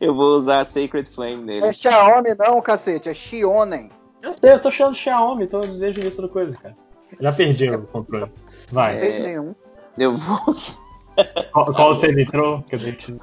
eu 0.00 0.14
vou 0.14 0.36
usar 0.36 0.60
a 0.60 0.64
Sacred 0.64 1.08
Flame 1.08 1.36
Não 1.36 1.44
nele. 1.44 1.66
é 1.66 1.72
Xiaomi 1.72 2.34
não, 2.36 2.60
cacete, 2.60 3.08
é 3.08 3.14
Xionen. 3.14 3.90
Eu 4.20 4.32
sei, 4.32 4.52
eu 4.52 4.60
tô 4.60 4.70
chamando 4.70 4.96
Xiaomi, 4.96 5.46
tô 5.46 5.60
desde 5.60 6.00
o 6.00 6.02
início 6.02 6.22
da 6.22 6.28
coisa, 6.28 6.56
cara. 6.56 6.76
Já 7.20 7.30
perdi 7.30 7.70
o 7.70 7.86
controle. 7.86 8.26
Não 8.26 8.32
Vai. 8.72 8.98
tem 8.98 9.22
nenhum. 9.22 9.54
Eu 9.96 10.14
vou. 10.14 10.38
Qual, 11.52 11.66
qual 11.74 11.94
você 11.94 12.10
entrou? 12.10 12.62
Que 12.62 12.76
eu 12.76 12.78
que 12.78 12.92
te? 12.92 13.16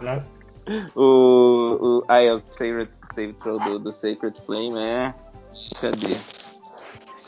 O. 0.95 1.77
o 1.79 2.03
ah, 2.07 2.21
é 2.21 2.33
o 2.33 2.39
Sacred, 2.39 2.89
save 3.13 3.33
throw 3.33 3.59
do, 3.59 3.79
do 3.79 3.91
Sacred 3.91 4.41
Flame 4.45 4.79
é. 4.79 5.13
Cadê? 5.79 6.15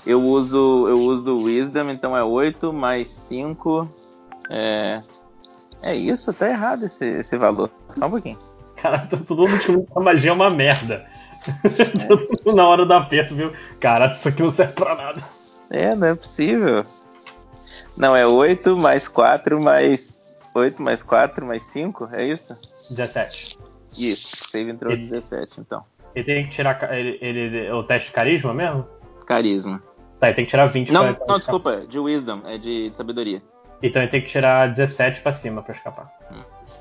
Eu 0.05 0.23
uso. 0.23 0.87
Eu 0.87 0.99
uso 0.99 1.35
o 1.35 1.43
Wisdom, 1.43 1.89
então 1.91 2.15
é 2.15 2.23
8 2.23 2.73
mais 2.73 3.09
5. 3.09 3.87
É. 4.49 5.01
É 5.83 5.95
isso, 5.95 6.33
tá 6.33 6.49
errado 6.49 6.85
esse, 6.85 7.05
esse 7.05 7.37
valor. 7.37 7.69
Só 7.93 8.07
um 8.07 8.09
pouquinho. 8.09 8.37
Cara, 8.75 8.99
tá 8.99 9.17
todo 9.17 9.43
mundo 9.43 9.57
descobrindo 9.57 9.87
que 9.87 9.97
a 9.97 10.01
magia 10.01 10.29
é 10.31 10.33
uma 10.33 10.49
merda. 10.49 11.05
Todo 12.07 12.27
mundo 12.29 12.55
na 12.55 12.67
hora 12.67 12.85
do 12.85 12.93
aperto, 12.93 13.35
viu? 13.35 13.51
Cara, 13.79 14.11
isso 14.11 14.27
aqui 14.27 14.41
não 14.41 14.51
serve 14.51 14.73
pra 14.73 14.95
nada. 14.95 15.23
É, 15.69 15.95
não 15.95 16.07
é 16.07 16.15
possível. 16.15 16.85
Não, 17.95 18.15
é 18.15 18.25
8 18.25 18.75
mais 18.77 19.07
4 19.07 19.61
mais. 19.61 20.16
8 20.57 20.81
mais 20.81 21.03
4 21.03 21.45
mais 21.45 21.63
5? 21.63 22.09
É 22.13 22.25
isso? 22.25 22.57
17. 22.89 23.57
Isso. 23.97 24.35
Save 24.49 24.69
entrou 24.71 24.91
Ele- 24.91 25.01
17, 25.01 25.59
então. 25.59 25.83
Ele 26.15 26.25
tem 26.25 26.43
que 26.45 26.49
tirar. 26.51 26.93
Ele, 26.93 27.17
ele, 27.21 27.71
o 27.71 27.83
teste 27.83 28.09
de 28.09 28.13
carisma 28.15 28.53
mesmo? 28.53 28.87
Carisma. 29.25 29.81
Tá, 30.19 30.27
ele 30.27 30.35
tem 30.35 30.45
que 30.45 30.49
tirar 30.49 30.65
20 30.65 30.91
Não, 30.91 31.13
pra, 31.13 31.25
não, 31.27 31.37
desculpa. 31.37 31.85
De 31.87 31.99
Wisdom, 31.99 32.41
é 32.45 32.57
de 32.57 32.89
sabedoria. 32.93 33.41
Então 33.83 34.01
ele 34.01 34.09
tem 34.09 34.21
que 34.21 34.27
tirar 34.27 34.71
17 34.71 35.21
pra 35.21 35.31
cima 35.31 35.61
pra 35.61 35.75
escapar. 35.75 36.11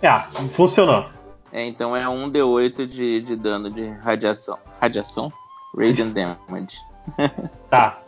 Ah, 0.03 0.28
funcionou. 0.53 1.07
É, 1.53 1.65
então 1.65 1.94
é 1.94 2.05
1d8 2.05 2.87
de, 2.87 3.21
de 3.21 3.37
dano 3.37 3.71
de 3.71 3.87
radiação. 3.89 4.59
Radiação? 4.81 5.31
Radiant 5.76 6.12
Damage. 6.12 6.76
Tá. 7.71 8.01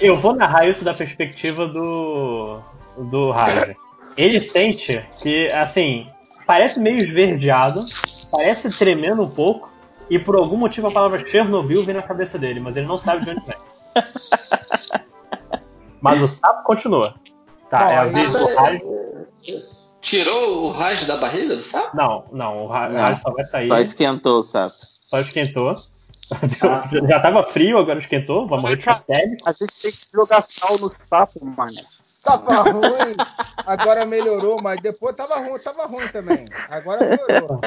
Eu 0.00 0.16
vou 0.16 0.34
narrar 0.34 0.66
isso 0.66 0.84
da 0.84 0.94
perspectiva 0.94 1.66
do. 1.68 2.60
do 3.10 3.30
Raj. 3.30 3.74
Ele 4.16 4.40
sente 4.40 5.04
que, 5.20 5.50
assim, 5.50 6.08
parece 6.46 6.78
meio 6.78 6.98
esverdeado, 6.98 7.84
parece 8.30 8.70
tremendo 8.70 9.22
um 9.22 9.30
pouco, 9.30 9.70
e 10.08 10.18
por 10.18 10.36
algum 10.36 10.56
motivo 10.56 10.88
a 10.88 10.90
palavra 10.90 11.26
Chernobyl 11.26 11.84
vem 11.84 11.94
na 11.94 12.02
cabeça 12.02 12.38
dele, 12.38 12.60
mas 12.60 12.76
ele 12.76 12.86
não 12.86 12.98
sabe 12.98 13.24
de 13.24 13.30
onde 13.30 13.44
vem. 13.46 13.56
Mas 16.00 16.20
o 16.20 16.28
sapo 16.28 16.64
continua. 16.64 17.14
Tá, 17.70 17.78
Bom, 17.78 17.90
é 17.90 17.96
a 17.96 18.04
vez 18.04 18.30
do 18.30 18.54
Raj. 18.54 18.82
Tirou 20.02 20.66
o 20.66 20.70
raio 20.70 21.06
da 21.06 21.16
barriga 21.16 21.56
do 21.56 21.64
sapo? 21.64 21.96
Não, 21.96 22.26
não, 22.30 22.66
o 22.66 22.68
Não, 22.68 22.96
Raj 22.98 23.22
só 23.22 23.30
vai 23.30 23.44
sair. 23.46 23.68
Só 23.68 23.80
esquentou 23.80 24.40
o 24.40 24.42
sapo. 24.42 24.76
Só 25.08 25.20
esquentou. 25.20 25.82
Já 27.08 27.20
tava 27.20 27.42
frio, 27.44 27.78
agora 27.78 27.98
esquentou. 27.98 28.46
Vai 28.46 28.60
morrer 28.60 28.76
de 28.76 28.84
pele. 29.06 29.38
A 29.46 29.52
gente 29.52 29.72
tem 29.80 29.90
que 29.90 29.98
jogar 30.12 30.42
sal 30.42 30.76
no 30.78 30.92
sapo, 30.92 31.42
mano. 31.42 31.80
Tava 32.24 32.62
ruim, 32.70 33.14
agora 33.66 34.06
melhorou, 34.06 34.56
mas 34.62 34.80
depois 34.80 35.14
tava 35.14 35.36
ruim, 35.36 35.58
tava 35.58 35.86
ruim 35.86 36.08
também. 36.08 36.46
Agora 36.70 37.00
melhorou. 37.06 37.60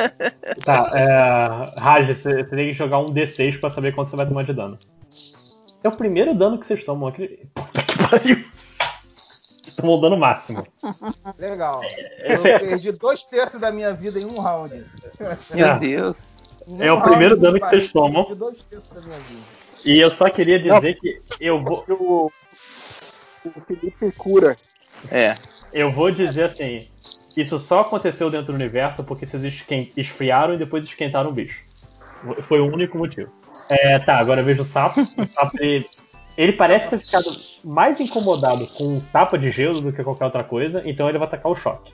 Tá, 0.65 0.91
é. 0.95 1.79
Raj, 1.79 2.07
você, 2.07 2.43
você 2.43 2.55
tem 2.55 2.69
que 2.69 2.75
jogar 2.75 2.99
um 2.99 3.05
D6 3.13 3.59
pra 3.59 3.69
saber 3.69 3.93
quanto 3.93 4.09
você 4.09 4.15
vai 4.15 4.27
tomar 4.27 4.43
de 4.43 4.53
dano. 4.53 4.79
É 5.83 5.87
o 5.87 5.95
primeiro 5.95 6.33
dano 6.33 6.59
que 6.59 6.65
vocês 6.65 6.83
tomam 6.83 7.07
aqui. 7.07 7.39
Puta 7.53 7.81
que 7.83 7.97
pariu! 8.09 8.45
Tomou 9.75 9.99
o 9.99 10.01
dano 10.01 10.17
máximo. 10.17 10.65
Legal. 11.37 11.81
É, 11.83 12.33
Eu 12.33 12.41
perdi 12.41 12.91
dois 12.93 13.23
terços 13.23 13.61
da 13.61 13.71
minha 13.71 13.93
vida 13.93 14.19
em 14.19 14.25
um 14.25 14.39
round. 14.39 14.83
Meu 15.53 15.67
Ah. 15.67 15.77
Deus. 15.77 16.17
É 16.79 16.91
um 16.91 16.97
o 16.97 17.01
primeiro 17.03 17.37
dano 17.37 17.59
que 17.59 17.69
vocês 17.69 17.91
tomam. 17.91 18.21
eu 18.21 18.25
Perdi 18.25 18.39
dois 18.39 18.61
terços 18.63 18.89
da 18.89 19.01
minha 19.01 19.19
vida. 19.19 19.41
E 19.85 19.99
eu 19.99 20.09
só 20.09 20.29
queria 20.31 20.59
dizer 20.59 20.95
que 20.99 21.21
eu 21.39 21.61
vou. 21.61 22.31
O 23.55 23.61
Felipe 23.61 24.11
cura. 24.17 24.55
É. 25.11 25.33
Eu 25.71 25.91
vou 25.91 26.11
dizer 26.11 26.43
assim. 26.43 26.87
Isso 27.35 27.59
só 27.59 27.81
aconteceu 27.81 28.31
dentro 28.31 28.47
do 28.47 28.53
universo 28.53 29.03
porque 29.03 29.27
vocês 29.27 29.43
esquen- 29.43 29.91
esfriaram 29.95 30.55
e 30.55 30.57
depois 30.57 30.83
esquentaram 30.83 31.29
o 31.29 31.33
bicho. 31.33 31.61
Foi 32.41 32.59
o 32.59 32.65
único 32.65 32.97
motivo. 32.97 33.31
É, 33.69 33.99
tá, 33.99 34.17
agora 34.17 34.41
eu 34.41 34.45
vejo 34.45 34.63
o 34.63 34.65
sapo. 34.65 35.01
O 35.01 35.27
sapo 35.27 35.55
ele, 35.59 35.87
ele 36.35 36.53
parece 36.53 36.89
ter 36.89 36.99
ficado 36.99 37.29
mais 37.63 37.99
incomodado 37.99 38.65
com 38.67 38.85
um 38.85 38.99
tapa 38.99 39.37
de 39.37 39.51
gelo 39.51 39.81
do 39.81 39.93
que 39.93 40.03
qualquer 40.03 40.25
outra 40.25 40.43
coisa, 40.43 40.81
então 40.83 41.07
ele 41.07 41.19
vai 41.19 41.27
atacar 41.27 41.51
o 41.51 41.55
choque. 41.55 41.93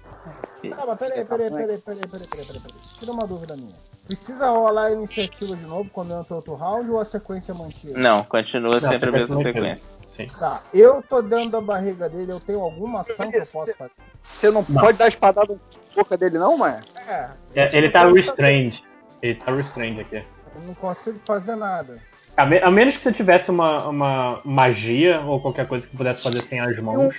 Tá, 0.70 0.86
mas 0.88 0.98
peraí, 0.98 1.26
peraí, 1.26 1.50
peraí, 1.52 1.52
peraí, 1.52 1.78
peraí, 1.78 2.08
peraí, 2.08 2.28
peraí, 2.30 2.46
peraí. 2.46 2.82
Tira 2.98 3.12
uma 3.12 3.28
dúvida 3.28 3.58
minha. 3.58 3.76
Precisa 4.08 4.50
rolar 4.50 4.86
a 4.86 4.92
iniciativa 4.92 5.56
de 5.56 5.66
novo 5.66 5.90
quando 5.90 6.14
entra 6.14 6.36
outro 6.36 6.54
round 6.54 6.90
ou 6.90 7.00
a 7.00 7.06
sequência 7.06 7.52
é 7.52 7.56
mantida? 7.56 8.00
Não, 8.00 8.24
continua 8.24 8.80
Não, 8.80 8.90
sempre 8.90 9.10
a 9.10 9.12
mesma 9.12 9.38
sequência 9.38 9.62
sequência. 9.62 9.93
Sim. 10.14 10.28
Tá, 10.40 10.62
eu 10.72 11.02
tô 11.02 11.24
dentro 11.24 11.50
da 11.50 11.60
barriga 11.60 12.08
dele, 12.08 12.32
eu 12.32 12.40
tenho 12.40 12.62
alguma 12.62 13.02
ação 13.02 13.32
que 13.32 13.38
eu 13.38 13.48
posso 13.48 13.74
fazer? 13.74 13.94
Você 14.24 14.52
não, 14.52 14.64
Não. 14.70 14.82
pode 14.82 14.96
dar 14.96 15.08
espadada 15.08 15.54
na 15.54 15.60
boca 15.96 16.16
dele, 16.16 16.38
não, 16.38 16.56
mano? 16.56 16.84
É. 17.08 17.30
É, 17.56 17.76
ele 17.76 17.90
tá 17.90 18.06
restrained. 18.08 18.84
Ele 19.24 19.34
tá 19.40 19.52
restrained 19.52 20.00
aqui. 20.02 20.18
Eu 20.56 20.62
não 20.68 20.76
consigo 20.76 21.20
fazer 21.26 21.56
nada. 21.56 22.00
A, 22.38 22.46
me- 22.46 22.60
a 22.60 22.70
menos 22.70 22.96
que 22.96 23.02
você 23.02 23.12
tivesse 23.12 23.50
uma, 23.50 23.88
uma 23.88 24.42
magia 24.46 25.20
ou 25.22 25.42
qualquer 25.42 25.68
coisa 25.68 25.88
que 25.88 25.98
pudesse 25.98 26.22
fazer 26.22 26.44
sem 26.44 26.60
as 26.60 26.78
mãos. 26.78 27.16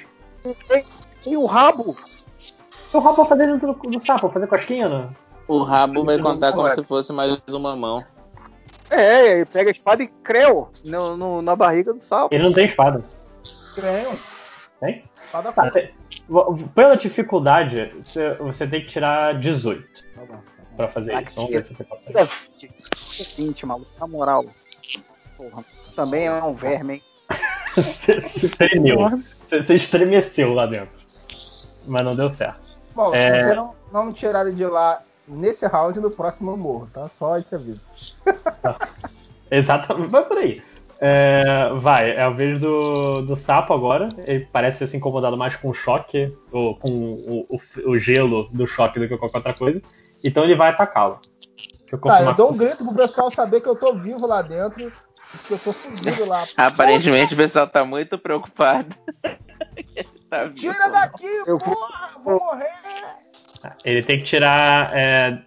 Tem, 0.69 0.85
tem 1.21 1.37
o 1.37 1.47
rabo. 1.47 1.97
O 2.93 2.99
rabo 3.01 3.17
vai 3.17 3.27
fazer 3.27 3.47
dentro 3.49 3.75
do, 3.75 3.91
do 3.91 4.01
sapo, 4.01 4.28
fazer 4.31 4.47
cosquinha, 4.47 4.89
né? 4.89 5.09
O 5.49 5.65
rabo 5.65 6.05
vai 6.05 6.17
contar 6.21 6.53
como 6.53 6.71
se 6.71 6.85
fosse 6.85 7.12
mais 7.12 7.37
uma 7.49 7.75
mão. 7.75 8.05
É, 8.94 9.33
ele 9.39 9.44
pega 9.47 9.71
a 9.71 9.73
espada 9.73 10.03
e 10.03 10.07
creu 10.09 10.69
no, 10.85 11.17
no- 11.17 11.43
na 11.43 11.55
barriga 11.57 11.93
do 11.93 12.05
sapo. 12.05 12.35
Ele 12.35 12.44
não 12.44 12.53
tem 12.53 12.67
espada. 12.67 13.03
Tenho. 13.75 14.19
Tem? 14.81 15.05
Espada 15.25 15.53
Tá, 15.53 15.71
pela 16.75 16.97
dificuldade, 16.97 17.93
você, 17.97 18.35
você 18.35 18.67
tem 18.67 18.81
que 18.81 18.87
tirar 18.87 19.39
18 19.39 20.05
Tá 20.15 20.21
bom, 20.21 20.27
tá 20.27 20.35
bom. 20.37 20.77
pra 20.77 20.89
fazer 20.89 21.12
Ah, 21.15 21.23
isso. 21.23 21.35
Vamos 21.37 21.51
ver 21.51 21.65
se 21.67 21.75
você 21.75 21.85
consegue. 21.85 22.12
Tira 22.59 22.73
20, 23.19 23.37
20, 23.47 23.67
maluco, 23.67 23.91
na 23.99 24.07
moral. 24.07 24.44
Porra, 25.37 25.65
também 25.97 26.27
é 26.27 26.43
um 26.43 26.55
verme, 26.55 26.94
hein? 26.94 27.03
Você 27.75 28.21
se 28.21 28.49
tremeu. 28.49 29.10
Você, 29.10 29.60
você 29.60 29.75
estremeceu 29.75 30.55
lá 30.55 30.65
dentro. 30.65 30.97
Mas 31.85 32.05
não 32.05 32.15
deu 32.15 32.31
certo. 32.31 32.60
Bom, 32.94 33.12
É. 33.12 33.37
se 33.37 33.43
você 33.49 33.55
não, 33.55 33.75
não 33.93 34.05
me 34.05 34.12
tirarem 34.12 34.55
de 34.55 34.65
lá 34.65 35.03
nesse 35.28 35.67
round, 35.67 36.01
no 36.01 36.10
próximo 36.10 36.51
eu 36.53 36.57
morro, 36.57 36.89
tá? 36.92 37.08
Só 37.08 37.39
esse 37.39 37.55
aviso. 37.55 37.87
Exatamente, 39.51 40.10
vai 40.10 40.24
por 40.24 40.39
aí. 40.39 40.62
É, 41.01 41.71
vai, 41.81 42.12
é 42.12 42.23
a 42.23 42.31
vez 42.31 42.58
do, 42.58 43.23
do 43.23 43.37
sapo 43.37 43.74
agora. 43.74 44.08
Ele 44.26 44.49
parece 44.53 44.78
ter 44.78 44.87
se 44.87 44.97
incomodado 44.97 45.37
mais 45.37 45.55
com 45.57 45.69
o 45.69 45.74
choque, 45.74 46.35
ou 46.51 46.76
com 46.76 46.89
o, 46.90 47.47
o- 47.51 47.90
o 47.90 47.99
gelo 47.99 48.49
do 48.53 48.67
choque 48.67 48.99
do 48.99 49.08
que 49.08 49.17
qualquer 49.19 49.39
outra 49.39 49.53
coisa. 49.55 49.83
Então 50.23 50.44
ele 50.44 50.55
vai 50.55 50.71
atacá-lo. 50.71 51.21
eu 51.92 51.99
Tá, 51.99 52.23
eu 52.23 52.35
dou 52.35 52.53
um 52.53 52.57
grito 52.57 52.85
pro 52.85 52.94
pessoal 52.94 53.31
saber 53.31 53.60
que 53.60 53.69
eu 53.69 53.76
tô 53.76 53.92
vivo 53.94 54.26
lá 54.26 54.40
dentro. 54.40 54.90
Que 55.47 55.55
eu 55.55 55.58
tô 55.58 55.73
fudido 55.73 56.24
lá. 56.26 56.44
Aparentemente 56.57 57.35
o 57.35 57.37
pessoal 57.37 57.67
tá 57.67 57.85
muito 57.85 58.17
preocupado. 58.19 58.94
Tá 60.31 60.44
vivo. 60.44 60.55
Tira 60.55 60.89
daqui, 60.89 61.26
Eu 61.47 61.58
vou- 61.58 61.76
porra! 61.76 62.10
Vou 62.24 62.40
morrer! 62.40 62.73
Ele 63.84 64.02
tem 64.02 64.18
que 64.18 64.24
tirar. 64.24 64.97
é, 64.97 65.38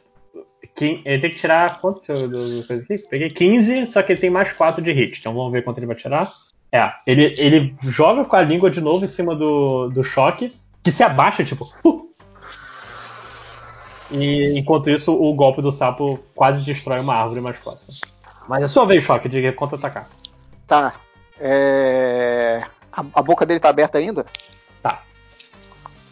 ele 0.82 1.20
tem 1.20 1.30
que 1.30 1.36
tirar. 1.36 1.80
Quanto 1.80 2.12
aqui? 2.12 2.98
Peguei 3.10 3.30
15, 3.30 3.86
só 3.86 4.02
que 4.02 4.12
ele 4.12 4.22
tem 4.22 4.30
mais 4.30 4.54
4 4.54 4.84
de 4.84 4.92
hit. 4.92 5.20
Então 5.20 5.34
vamos 5.34 5.52
ver 5.52 5.64
quanto 5.64 5.78
ele 5.80 5.88
vai 5.88 5.96
tirar. 5.96 6.32
É, 6.72 6.92
ele, 7.06 7.34
ele 7.38 7.76
joga 7.84 8.26
com 8.26 8.36
a 8.36 8.42
língua 8.42 8.70
de 8.70 8.82
novo 8.82 9.06
em 9.06 9.08
cima 9.08 9.36
do, 9.36 9.90
do 9.90 10.04
choque, 10.04 10.54
que 10.84 10.92
se 10.92 11.04
abaixa, 11.04 11.44
tipo. 11.44 11.68
"Uh!" 11.84 12.08
E 14.12 14.58
enquanto 14.58 14.90
isso, 14.90 15.14
o 15.14 15.34
golpe 15.34 15.62
do 15.62 15.72
sapo 15.72 16.20
quase 16.34 16.66
destrói 16.66 17.00
uma 17.00 17.16
árvore 17.16 17.42
mais 17.42 17.58
próxima. 17.58 17.94
Mas 18.48 18.64
é 18.64 18.68
sua 18.68 18.86
vez, 18.86 19.04
choque, 19.04 19.28
de 19.28 19.52
contra-atacar. 19.52 20.08
Tá. 20.66 20.94
É... 21.40 22.64
A, 22.92 23.04
a 23.14 23.22
boca 23.22 23.46
dele 23.46 23.60
tá 23.60 23.70
aberta 23.70 23.98
ainda? 23.98 24.26
Tá. 24.82 25.02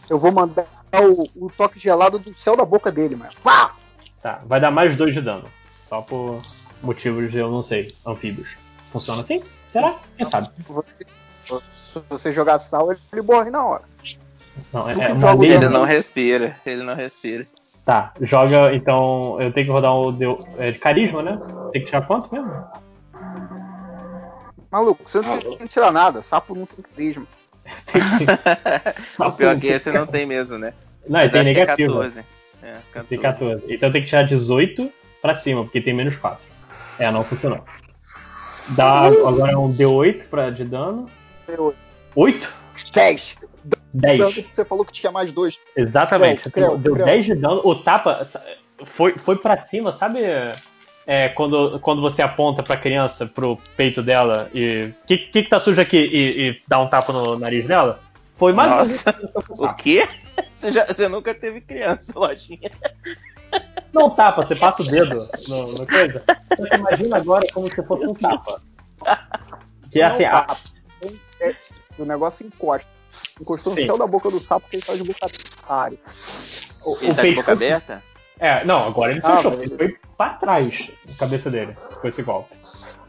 Eu 0.09 0.19
vou 0.19 0.31
mandar 0.31 0.67
o, 0.93 1.45
o 1.45 1.49
toque 1.49 1.79
gelado 1.79 2.19
do 2.19 2.33
céu 2.35 2.55
da 2.55 2.63
boca 2.65 2.91
dele, 2.91 3.15
mano. 3.15 3.31
Pá! 3.43 3.75
Tá, 4.21 4.41
vai 4.45 4.59
dar 4.59 4.71
mais 4.71 4.95
2 4.95 5.13
de 5.13 5.21
dano. 5.21 5.45
Só 5.73 6.01
por 6.01 6.41
motivos 6.81 7.31
de 7.31 7.37
eu 7.37 7.51
não 7.51 7.61
sei, 7.61 7.95
anfíbios. 8.05 8.55
Funciona 8.91 9.21
assim? 9.21 9.43
Será? 9.67 9.95
Quem 10.17 10.25
sabe? 10.25 10.49
Se 11.73 12.01
você 12.09 12.31
jogar 12.31 12.59
sal, 12.59 12.91
ele, 12.91 12.99
ele 13.11 13.21
morre 13.21 13.49
na 13.51 13.63
hora. 13.63 13.83
Não, 14.71 14.89
é, 14.89 14.93
é 14.93 15.13
uma 15.13 15.33
lei- 15.33 15.51
Ele 15.53 15.69
não 15.69 15.83
respira, 15.83 16.57
ele 16.65 16.83
não 16.83 16.95
respira. 16.95 17.45
Tá, 17.85 18.13
joga, 18.21 18.73
então 18.73 19.39
eu 19.39 19.51
tenho 19.51 19.67
que 19.67 19.71
rodar 19.71 19.93
o 19.93 20.11
deu, 20.11 20.39
é, 20.57 20.71
de 20.71 20.79
carisma, 20.79 21.21
né? 21.21 21.37
Tem 21.71 21.81
que 21.81 21.87
tirar 21.87 22.07
quanto 22.07 22.33
mesmo? 22.33 22.51
Maluco, 24.71 25.03
você 25.09 25.21
não 25.21 25.39
tem 25.39 25.57
que 25.57 25.67
tirar 25.67 25.91
nada. 25.91 26.21
Sapo 26.21 26.55
não 26.55 26.65
tem 26.65 26.83
carisma. 26.83 27.27
o 29.19 29.31
pior 29.31 29.55
é 29.55 29.59
que 29.59 29.67
esse 29.67 29.91
não 29.91 30.05
tem 30.05 30.25
mesmo, 30.25 30.57
né? 30.57 30.73
Não, 31.07 31.19
ele 31.19 31.31
Mas 31.31 31.31
tem 31.31 31.41
é 31.41 31.43
negativo. 31.43 31.93
14. 31.93 32.19
É, 32.61 32.77
14. 32.91 33.07
Tem 33.07 33.19
14. 33.19 33.73
Então 33.73 33.91
tem 33.91 34.01
que 34.01 34.07
tirar 34.07 34.23
18 34.23 34.91
pra 35.21 35.33
cima, 35.33 35.63
porque 35.63 35.81
tem 35.81 35.93
menos 35.93 36.15
4. 36.15 36.45
É, 36.99 37.11
não 37.11 37.23
funcionou. 37.23 37.63
Dá 38.69 39.05
agora 39.05 39.59
um 39.59 39.75
D8 39.75 40.23
pra, 40.29 40.49
de 40.49 40.63
dano. 40.63 41.07
Deu 41.47 41.75
8? 42.15 42.53
10. 42.93 43.35
10. 43.93 44.19
Tanto 44.19 44.43
que 44.49 44.55
você 44.55 44.65
falou 44.65 44.85
que 44.85 44.91
tinha 44.91 45.11
mais 45.11 45.31
dois. 45.31 45.59
Exatamente. 45.75 46.41
Você 46.41 46.51
Creu, 46.51 46.77
deu 46.77 46.93
creu. 46.93 47.05
10 47.05 47.25
de 47.25 47.35
dano. 47.35 47.61
O 47.63 47.75
tapa 47.75 48.23
foi, 48.83 49.13
foi 49.13 49.37
pra 49.37 49.59
cima, 49.61 49.91
sabe? 49.91 50.19
É, 51.07 51.29
quando, 51.29 51.79
quando 51.81 52.01
você 52.01 52.21
aponta 52.21 52.63
pra 52.63 52.75
criança, 52.77 53.27
pro 53.27 53.57
peito 53.77 54.01
dela 54.01 54.49
e. 54.53 54.91
O 55.03 55.07
que, 55.07 55.17
que, 55.19 55.43
que 55.43 55.49
tá 55.49 55.59
sujo 55.59 55.79
aqui? 55.79 55.97
E, 55.97 56.49
e 56.49 56.61
dá 56.67 56.79
um 56.79 56.87
tapa 56.87 57.13
no 57.13 57.37
nariz 57.37 57.67
dela? 57.67 57.99
Foi 58.35 58.51
mais 58.53 58.71
ou 58.71 58.77
menos 58.77 59.05
Nossa, 59.05 59.71
o 59.71 59.73
quê? 59.75 60.07
Você, 60.55 60.71
já, 60.71 60.85
você 60.87 61.07
nunca 61.07 61.33
teve 61.33 61.61
criança, 61.61 62.11
lojinha. 62.17 62.71
Não 63.93 64.09
tapa, 64.09 64.45
você 64.45 64.55
passa 64.55 64.81
o 64.81 64.85
dedo 64.85 65.29
no, 65.47 65.71
no 65.73 65.87
coisa. 65.87 66.23
Só 66.55 66.65
que 66.65 66.75
imagina 66.75 67.17
agora 67.17 67.45
como 67.53 67.67
se 67.69 67.81
fosse 67.83 68.05
um 68.07 68.13
tapa. 68.13 68.61
Que 69.91 70.01
é 70.01 70.05
assim, 70.05 70.23
a- 70.25 70.41
tá. 70.41 70.57
É, 71.39 71.53
o 71.99 72.03
negócio 72.05 72.45
encosta. 72.45 72.89
Encostou 73.39 73.73
no 73.73 73.79
Sim. 73.79 73.85
céu 73.85 73.97
da 73.97 74.07
boca 74.07 74.29
do 74.31 74.39
sapo 74.39 74.67
que 74.69 74.77
ele 74.77 74.83
tá 74.83 74.93
de 74.95 75.03
boca 75.03 75.19
aberta. 75.25 75.97
o, 76.85 76.97
Ele 77.01 77.11
o 77.11 77.15
tá 77.15 77.21
de 77.21 77.21
peito. 77.21 77.35
boca 77.35 77.51
aberta? 77.51 78.03
É, 78.39 78.63
não, 78.65 78.85
agora 78.87 79.11
ele 79.11 79.21
Ah, 79.23 79.37
fechou, 79.37 79.51
mas- 79.51 79.61
ele 79.61 79.75
foi 79.77 79.97
pra 80.17 80.29
trás 80.31 80.89
a 81.13 81.19
cabeça 81.19 81.49
dele 81.49 81.73
com 82.01 82.07
esse 82.07 82.21
golpe. 82.21 82.53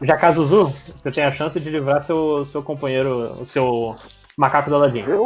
Já 0.01 0.15
Kazuzu, 0.17 0.73
você 0.95 1.11
tem 1.11 1.23
a 1.23 1.31
chance 1.33 1.59
de 1.59 1.69
livrar 1.69 2.01
seu, 2.03 2.45
seu 2.45 2.61
companheiro, 2.63 3.35
o 3.41 3.45
seu 3.45 3.95
macaco 4.37 4.69
do. 4.69 4.85
Eu? 4.97 5.25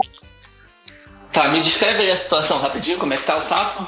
Tá, 1.31 1.49
me 1.49 1.61
descreve 1.61 2.03
aí 2.03 2.11
a 2.11 2.17
situação 2.17 2.59
rapidinho, 2.59 2.97
como 2.97 3.13
é 3.13 3.17
que 3.17 3.23
tá 3.25 3.37
o 3.37 3.43
sapo? 3.43 3.85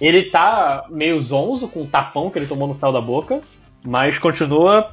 Ele 0.00 0.30
tá 0.30 0.86
meio 0.88 1.22
zonzo 1.22 1.68
com 1.68 1.82
o 1.82 1.86
tapão 1.86 2.30
que 2.30 2.38
ele 2.38 2.46
tomou 2.46 2.66
no 2.68 2.74
final 2.74 2.92
da 2.92 3.00
boca, 3.00 3.40
mas 3.84 4.18
continua 4.18 4.92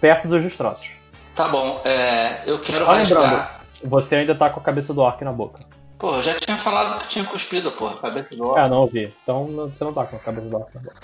perto 0.00 0.26
dos 0.26 0.42
destroços. 0.42 0.90
Tá 1.36 1.46
bom, 1.48 1.80
é, 1.84 2.42
eu 2.46 2.58
quero 2.58 2.84
Só 2.84 2.92
lembrando, 2.92 3.22
rasgar. 3.22 3.60
você 3.84 4.16
ainda 4.16 4.34
tá 4.34 4.50
com 4.50 4.58
a 4.58 4.62
cabeça 4.62 4.92
do 4.92 5.00
orc 5.00 5.22
na 5.24 5.32
boca. 5.32 5.60
Pô, 5.98 6.14
eu 6.16 6.22
já 6.22 6.34
tinha 6.38 6.56
falado 6.56 7.00
que 7.02 7.08
tinha 7.08 7.24
cuspido, 7.24 7.72
pô, 7.72 7.90
cabeça 7.90 8.36
do 8.36 8.46
orc. 8.46 8.58
Ah, 8.60 8.68
não 8.68 8.82
ouvi. 8.82 9.12
Então 9.22 9.46
você 9.46 9.82
não 9.82 9.92
tá 9.92 10.04
com 10.06 10.16
a 10.16 10.20
cabeça 10.20 10.46
do 10.46 10.56
orc 10.56 10.74
na 10.74 10.80
boca. 10.82 10.96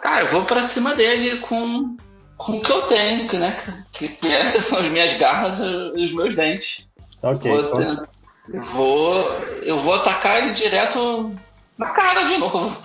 Cara, 0.00 0.20
eu 0.20 0.26
vou 0.28 0.44
pra 0.44 0.62
cima 0.62 0.94
dele 0.94 1.38
com, 1.40 1.96
com 2.36 2.52
o 2.52 2.62
que 2.62 2.70
eu 2.70 2.82
tenho, 2.82 3.28
que, 3.28 3.36
né? 3.36 3.56
Que, 3.92 4.08
que 4.08 4.28
é, 4.28 4.52
são 4.62 4.78
as 4.78 4.86
minhas 4.86 5.18
garras 5.18 5.58
e 5.58 6.04
os 6.04 6.12
meus 6.14 6.34
dentes. 6.34 6.88
Tá 7.20 7.30
ok. 7.30 7.50
Vou, 7.50 7.80
então- 7.82 8.06
eu 8.52 8.62
vou. 8.62 9.30
Eu 9.62 9.78
vou 9.80 9.94
atacar 9.94 10.38
ele 10.38 10.54
direto 10.54 11.34
na 11.76 11.90
cara 11.90 12.24
de 12.24 12.38
novo. 12.38 12.76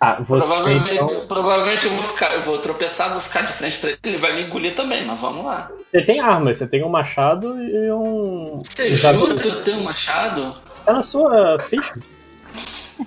Ah, 0.00 0.20
você 0.20 0.46
Provavelmente, 0.46 0.94
então. 0.94 1.26
provavelmente 1.26 1.84
eu 1.84 1.90
vou 1.92 2.04
ficar, 2.04 2.32
eu 2.34 2.42
vou 2.42 2.58
tropeçar, 2.58 3.10
vou 3.12 3.20
ficar 3.20 3.40
de 3.42 3.52
frente 3.52 3.78
pra 3.78 3.90
ele, 3.90 3.98
ele 4.04 4.16
vai 4.18 4.32
me 4.34 4.42
engolir 4.44 4.76
também, 4.76 5.04
mas 5.04 5.18
vamos 5.20 5.44
lá. 5.44 5.70
Você 5.82 6.00
tem 6.02 6.20
armas, 6.20 6.58
você 6.58 6.66
tem 6.68 6.84
um 6.84 6.88
machado 6.88 7.60
e 7.60 7.90
um. 7.90 8.58
Você 8.58 8.96
javelin. 8.96 9.26
jura 9.26 9.40
que 9.42 9.48
eu 9.48 9.62
tenho 9.64 9.78
um 9.78 9.82
machado? 9.82 10.54
Tá 10.84 10.92
na 10.92 11.02
sua 11.02 11.58
ficha. 11.58 11.94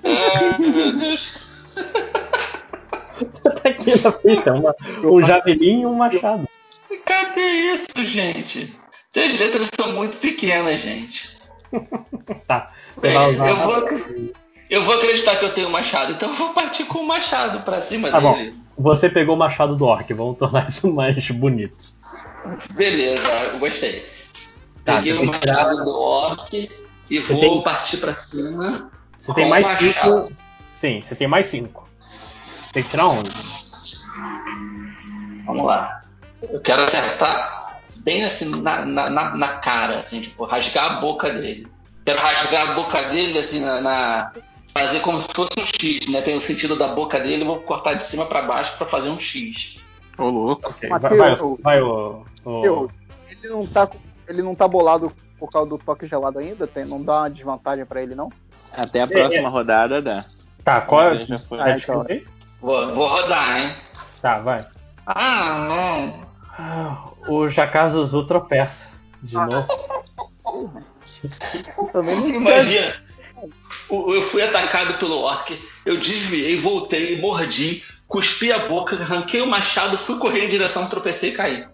Ai, 0.04 0.58
meu 0.60 0.92
Deus. 0.98 1.34
tá 3.44 3.70
aqui 3.70 3.92
na 4.04 4.12
ficha. 4.12 4.54
Uma, 4.54 4.76
um 5.04 5.26
javelin 5.26 5.82
e 5.82 5.86
um 5.86 5.94
machado. 5.96 6.46
Cadê 7.06 7.42
isso, 7.42 7.88
gente? 8.06 8.76
As 9.16 9.40
letras 9.40 9.70
são 9.74 9.94
muito 9.94 10.18
pequenas, 10.18 10.82
gente. 10.82 11.40
Tá. 12.48 12.72
Você 12.96 13.08
Bem, 13.08 13.14
vai 13.16 13.32
usar. 13.34 13.48
eu 13.50 13.56
vou- 13.56 14.32
Eu 14.72 14.84
vou 14.84 14.96
acreditar 14.96 15.36
que 15.36 15.44
eu 15.44 15.54
tenho 15.54 15.68
um 15.68 15.72
machado, 15.72 16.14
então 16.14 16.30
eu 16.30 16.36
vou 16.36 16.54
partir 16.54 16.86
com 16.86 17.00
o 17.00 17.06
machado 17.08 17.60
pra 17.62 17.82
cima 17.82 18.10
Tá 18.10 18.22
bom. 18.22 18.34
dele. 18.36 18.56
Você 18.78 19.10
pegou 19.10 19.36
o 19.36 19.38
machado 19.38 19.76
do 19.76 19.84
orc, 19.86 20.12
vamos 20.14 20.38
tornar 20.38 20.68
isso 20.70 20.92
mais 20.94 21.30
bonito. 21.30 21.86
Beleza, 22.72 23.22
eu 23.52 23.60
gostei. 23.60 24.06
Tá, 24.86 24.96
Peguei 24.96 25.14
o 25.14 25.30
que 25.30 25.40
tirar- 25.40 25.56
machado 25.66 25.84
do 25.84 26.00
orc 26.00 26.70
e 27.10 27.20
Você 27.20 27.34
vou 27.34 27.40
tem- 27.42 27.62
partir 27.64 27.98
pra 27.98 28.16
cima. 28.16 28.90
Você 29.20 29.34
tem 29.34 29.50
mais 29.50 29.66
o 29.66 29.70
machado. 29.70 30.28
5. 30.28 30.42
Sim, 30.72 31.02
você 31.04 31.16
tem 31.16 31.28
mais 31.28 31.48
5. 31.50 31.88
Tem 32.72 32.82
que 32.82 32.90
tirar 32.90 33.08
11. 33.08 33.30
Vamos 35.46 35.66
lá. 35.66 36.02
Eu 36.42 36.62
quero 36.62 36.84
acertar 36.84 37.78
bem 37.98 38.24
assim 38.24 38.50
na, 38.62 38.86
na, 38.86 39.10
na, 39.10 39.36
na 39.36 39.48
cara, 39.50 40.00
assim, 40.00 40.22
tipo, 40.22 40.46
rasgar 40.46 40.86
a 40.86 41.00
boca 41.02 41.30
dele. 41.30 41.68
Quero 42.06 42.20
rasgar 42.20 42.70
a 42.70 42.74
boca 42.74 43.02
dele, 43.10 43.38
assim, 43.38 43.60
na. 43.60 43.82
na- 43.82 44.32
fazer 44.74 45.00
como 45.02 45.22
se 45.22 45.30
fosse 45.34 45.52
um 45.60 45.66
X, 45.66 46.08
né? 46.10 46.22
Tem 46.22 46.38
o 46.38 46.42
sentido 46.42 46.76
da 46.76 46.90
boca 46.90 47.20
dele, 47.20 47.44
eu 47.44 47.48
vou 47.48 47.60
cortar 47.60 47.94
de 47.96 48.04
cima 48.06 48.26
pra 48.26 48.42
baixo 48.44 48.78
pra 48.78 48.88
fazer 48.88 49.10
um 49.10 49.20
X. 49.20 49.80
Ô, 50.18 50.26
louco. 50.30 50.70
Ok, 50.70 50.90
vai, 50.90 51.00
Mateus, 51.00 51.40
vai, 51.40 51.58
vai 51.62 51.82
o. 51.82 52.26
o- 52.46 52.90
ele 53.30 53.50
não 53.50 53.66
tá 53.66 53.90
ele 54.28 54.42
não 54.42 54.54
tá 54.56 54.68
bolado 54.68 55.12
por 55.40 55.50
causa 55.52 55.70
do 55.70 55.78
toque 55.78 56.06
gelado 56.08 56.40
ainda? 56.40 56.68
Tem- 56.68 56.86
não 56.86 57.02
dá 57.02 57.22
uma 57.22 57.30
desvantagem 57.30 57.86
pra 57.86 58.02
ele, 58.02 58.16
não? 58.16 58.30
Até 58.72 59.02
a 59.02 59.08
próxima 59.08 59.50
rodada 59.50 60.02
dá. 60.02 60.26
Tá, 60.64 60.82
qual 60.82 61.10
é. 61.12 61.26
Foi. 61.26 61.58
Já 61.58 61.64
Ah, 61.66 61.72
então. 61.78 62.06
Vou, 62.62 62.94
vou 62.96 63.08
rodar, 63.08 63.60
hein? 63.62 63.74
Tá, 64.22 64.40
vai. 64.40 64.66
Ah, 65.06 65.66
não. 65.68 66.28
Ah, 66.58 67.06
O 67.28 67.50
Jakazuzu 67.50 68.26
tropeça. 68.26 68.90
De 69.24 69.34
novo. 69.36 69.68
Também 71.92 72.16
não 72.20 72.28
Imagina. 72.30 72.94
O- 73.92 74.14
Eu 74.14 74.22
fui 74.22 74.42
atacado 74.42 74.98
pelo 74.98 75.20
orc, 75.20 75.52
eu 75.86 75.98
desviei, 75.98 76.58
voltei, 76.60 77.20
mordi, 77.20 77.84
cuspi 78.08 78.52
a 78.52 78.60
boca, 78.60 78.96
arranquei 78.96 79.42
o 79.42 79.48
machado, 79.48 79.98
fui 79.98 80.18
correr 80.18 80.46
em 80.46 80.50
direção, 80.50 80.88
tropecei 80.90 81.32
e 81.32 81.34
caí. 81.34 81.68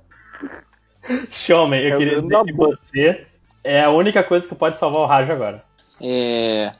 Showman, 1.31 1.79
eu 1.81 1.91
É 1.91 1.95
o 1.95 1.97
queria 1.99 2.21
dizer 2.21 2.43
que 2.43 2.53
boca. 2.53 2.77
você 2.81 3.27
é 3.63 3.83
a 3.83 3.89
única 3.91 4.23
coisa 4.23 4.47
que 4.47 4.55
pode 4.55 4.79
salvar 4.79 5.01
o 5.01 5.05
Raj 5.05 5.29
agora. 5.29 5.63
É... 6.01 6.73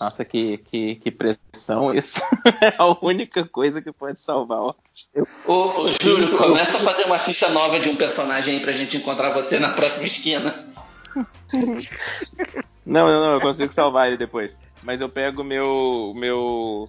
Nossa, 0.00 0.24
que, 0.24 0.58
que, 0.58 0.96
que 0.96 1.10
pressão 1.10 1.94
isso. 1.94 2.20
é 2.60 2.74
a 2.76 2.86
única 3.04 3.44
coisa 3.46 3.80
que 3.80 3.92
pode 3.92 4.20
salvar. 4.20 4.58
ó. 4.58 4.74
Ô, 5.46 5.82
ô 5.82 5.88
Júlio, 6.02 6.36
começa 6.36 6.76
a 6.78 6.80
fazer 6.80 7.04
uma 7.04 7.18
ficha 7.18 7.48
nova 7.50 7.78
de 7.78 7.88
um 7.88 7.96
personagem 7.96 8.54
aí 8.56 8.60
pra 8.60 8.72
gente 8.72 8.96
encontrar 8.96 9.30
você 9.32 9.58
na 9.58 9.70
próxima 9.70 10.06
esquina. 10.06 10.66
Não, 12.84 13.06
não, 13.06 13.20
não, 13.20 13.32
eu 13.34 13.40
consigo 13.40 13.72
salvar 13.72 14.08
ele 14.08 14.16
depois. 14.16 14.58
Mas 14.82 15.00
eu 15.00 15.08
pego 15.08 15.42
meu. 15.42 16.12
meu. 16.14 16.88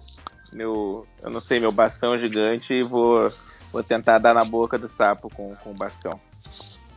meu. 0.52 1.06
eu 1.22 1.30
não 1.30 1.40
sei, 1.40 1.58
meu 1.58 1.72
bastão 1.72 2.18
gigante 2.18 2.74
e 2.74 2.82
vou. 2.82 3.32
vou 3.72 3.82
tentar 3.82 4.18
dar 4.18 4.34
na 4.34 4.44
boca 4.44 4.76
do 4.78 4.88
sapo 4.88 5.30
com, 5.34 5.54
com 5.56 5.70
o 5.70 5.74
bastão. 5.74 6.18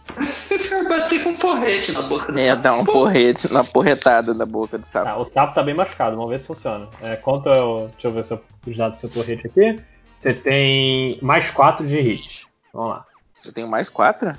bater 0.90 1.24
com 1.24 1.30
um 1.30 1.38
porrete 1.38 1.92
na 1.92 2.02
boca 2.02 2.32
do 2.32 2.40
É, 2.40 2.50
sapo. 2.50 2.62
dar 2.64 2.74
um 2.74 2.84
porrete, 2.86 3.48
uma 3.48 3.64
porretada 3.64 4.34
na 4.34 4.46
boca 4.46 4.78
do 4.78 4.86
sapo. 4.88 5.06
Tá, 5.06 5.18
o 5.18 5.26
sapo 5.26 5.54
tá 5.54 5.64
bem 5.64 5.76
machucado, 5.76 6.16
vamos 6.16 6.32
ver 6.32 6.40
se 6.40 6.48
funciona. 6.48 6.88
É, 7.02 7.16
quanto 7.16 7.48
é 7.50 7.62
o. 7.62 7.88
Deixa 7.88 8.08
eu 8.08 8.12
ver 8.12 8.26
se 8.26 8.34
eu- 8.34 8.44
os 8.68 8.76
dados 8.78 8.98
do 8.98 9.02
seu 9.02 9.10
porrete 9.10 9.48
aqui. 9.48 9.80
Você 10.16 10.34
tem 10.34 11.18
mais 11.22 11.50
4 11.50 11.88
de 11.88 11.98
hit. 12.02 12.46
Vamos 12.74 12.90
lá. 12.90 13.06
Eu 13.46 13.54
tenho 13.54 13.68
mais 13.70 13.88
quatro? 13.90 14.34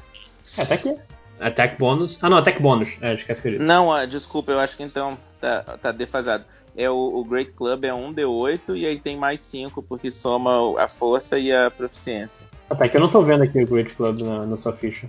É, 0.59 0.65
tá 0.67 0.75
aqui. 0.75 0.95
Attack 1.41 1.79
bônus. 1.79 2.19
Ah, 2.23 2.29
não, 2.29 2.37
attack 2.37 2.61
bônus. 2.61 2.91
É, 3.01 3.15
esquece 3.15 3.41
que 3.41 3.49
eu 3.49 3.53
disse. 3.53 3.65
Não, 3.65 3.91
ah, 3.91 4.05
desculpa, 4.05 4.53
eu 4.53 4.61
acho 4.61 4.77
que 4.77 4.83
então 4.83 5.17
tá, 5.41 5.63
tá 5.81 5.91
defasado. 5.93 6.45
É 6.77 6.89
o, 6.89 6.95
o 6.97 7.25
Great 7.25 7.53
Club 7.53 7.85
é 7.85 7.91
1d8 7.91 8.77
e 8.77 8.87
aí 8.87 8.99
tem 8.99 9.17
mais 9.17 9.41
5 9.41 9.83
porque 9.83 10.11
soma 10.11 10.81
a 10.81 10.87
força 10.87 11.39
e 11.39 11.53
a 11.53 11.71
proficiência. 11.71 12.47
Ah, 12.69 12.75
tá, 12.77 12.89
que 12.89 12.97
eu 12.97 13.01
não 13.01 13.09
tô 13.09 13.23
vendo 13.23 13.43
aqui 13.43 13.63
o 13.63 13.67
Great 13.67 13.95
Club 13.95 14.21
na, 14.21 14.47
na 14.47 14.57
sua 14.57 14.73
ficha. 14.73 15.09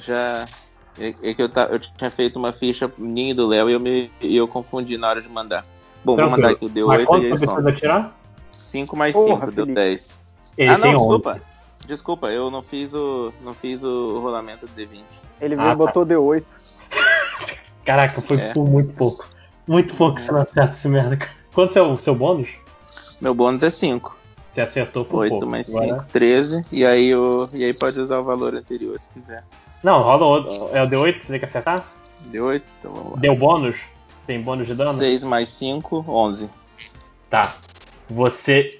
Já. 0.00 0.46
É, 0.98 1.14
é 1.22 1.34
que 1.34 1.42
eu, 1.42 1.48
ta- 1.48 1.68
eu 1.70 1.78
tinha 1.78 2.10
feito 2.10 2.38
uma 2.38 2.52
ficha 2.52 2.90
ninho 2.96 3.34
do 3.34 3.46
Léo 3.46 3.68
e 3.68 3.72
eu, 3.72 3.80
me, 3.80 4.10
eu 4.20 4.46
confundi 4.46 4.96
na 4.96 5.08
hora 5.08 5.20
de 5.22 5.28
mandar. 5.28 5.66
Bom, 6.04 6.16
vou 6.16 6.30
mandar 6.30 6.50
aqui 6.50 6.64
o 6.64 6.68
Tranquilo. 6.68 6.88
Mas 6.88 7.00
D8 7.02 7.06
quanto 7.06 7.22
e 7.22 7.26
aí 7.26 7.30
você 7.30 7.44
soma. 7.44 7.72
tirar? 7.72 8.16
5 8.50 8.96
mais 8.96 9.12
Porra, 9.12 9.40
5, 9.46 9.52
deu 9.52 9.64
Felipe. 9.64 9.74
10. 9.74 10.26
Ele 10.58 10.70
ah, 10.70 10.78
não, 10.78 10.82
tem 10.82 10.96
11. 10.96 10.98
desculpa. 10.98 11.40
Desculpa, 11.86 12.28
eu 12.30 12.50
não 12.50 12.62
fiz 12.62 12.94
o. 12.94 13.32
não 13.42 13.52
fiz 13.52 13.82
o 13.82 14.20
rolamento 14.20 14.66
do 14.66 14.72
D20. 14.72 15.02
Ele 15.40 15.54
Ah, 15.54 15.58
veio 15.58 15.66
e 15.66 15.70
tá. 15.70 15.74
botou 15.74 16.06
D8. 16.06 16.44
Caraca, 17.84 18.20
foi 18.20 18.38
É. 18.38 18.48
por 18.52 18.64
muito 18.66 18.92
pouco. 18.94 19.26
Muito 19.66 19.94
pouco 19.94 20.16
que 20.16 20.22
você 20.22 20.32
não 20.32 20.40
acerta 20.40 20.72
esse 20.72 20.88
merda, 20.88 21.16
cara. 21.16 21.32
Quanto 21.52 21.76
é 21.78 21.82
o 21.82 21.96
seu 21.96 22.14
bônus? 22.14 22.48
Meu 23.20 23.34
bônus 23.34 23.62
é 23.62 23.70
5. 23.70 24.16
Você 24.50 24.60
acertou 24.60 25.04
por 25.04 25.18
8 25.20 25.30
pouco. 25.30 25.46
mais 25.46 25.66
5, 25.66 25.82
Agora- 25.82 26.06
13. 26.12 26.64
E 26.70 26.84
aí, 26.86 27.14
o, 27.14 27.48
e 27.52 27.64
aí 27.64 27.72
pode 27.72 27.98
usar 28.00 28.18
o 28.18 28.24
valor 28.24 28.54
anterior 28.54 28.98
se 28.98 29.08
quiser. 29.10 29.42
Não, 29.82 30.02
rola 30.02 30.24
outro. 30.26 30.76
É 30.76 30.82
o 30.82 30.86
D8 30.86 31.20
que 31.20 31.26
você 31.26 31.32
tem 31.32 31.38
que 31.40 31.46
acertar? 31.46 31.84
D8, 32.30 32.62
então 32.78 32.92
vamos 32.94 33.12
lá. 33.14 33.18
Deu 33.18 33.34
bônus? 33.34 33.76
Tem 34.26 34.40
bônus 34.40 34.66
de 34.66 34.74
dano? 34.74 34.98
6 34.98 35.24
mais 35.24 35.48
5, 35.48 36.04
11. 36.06 36.48
Tá. 37.28 37.54
Você, 38.14 38.70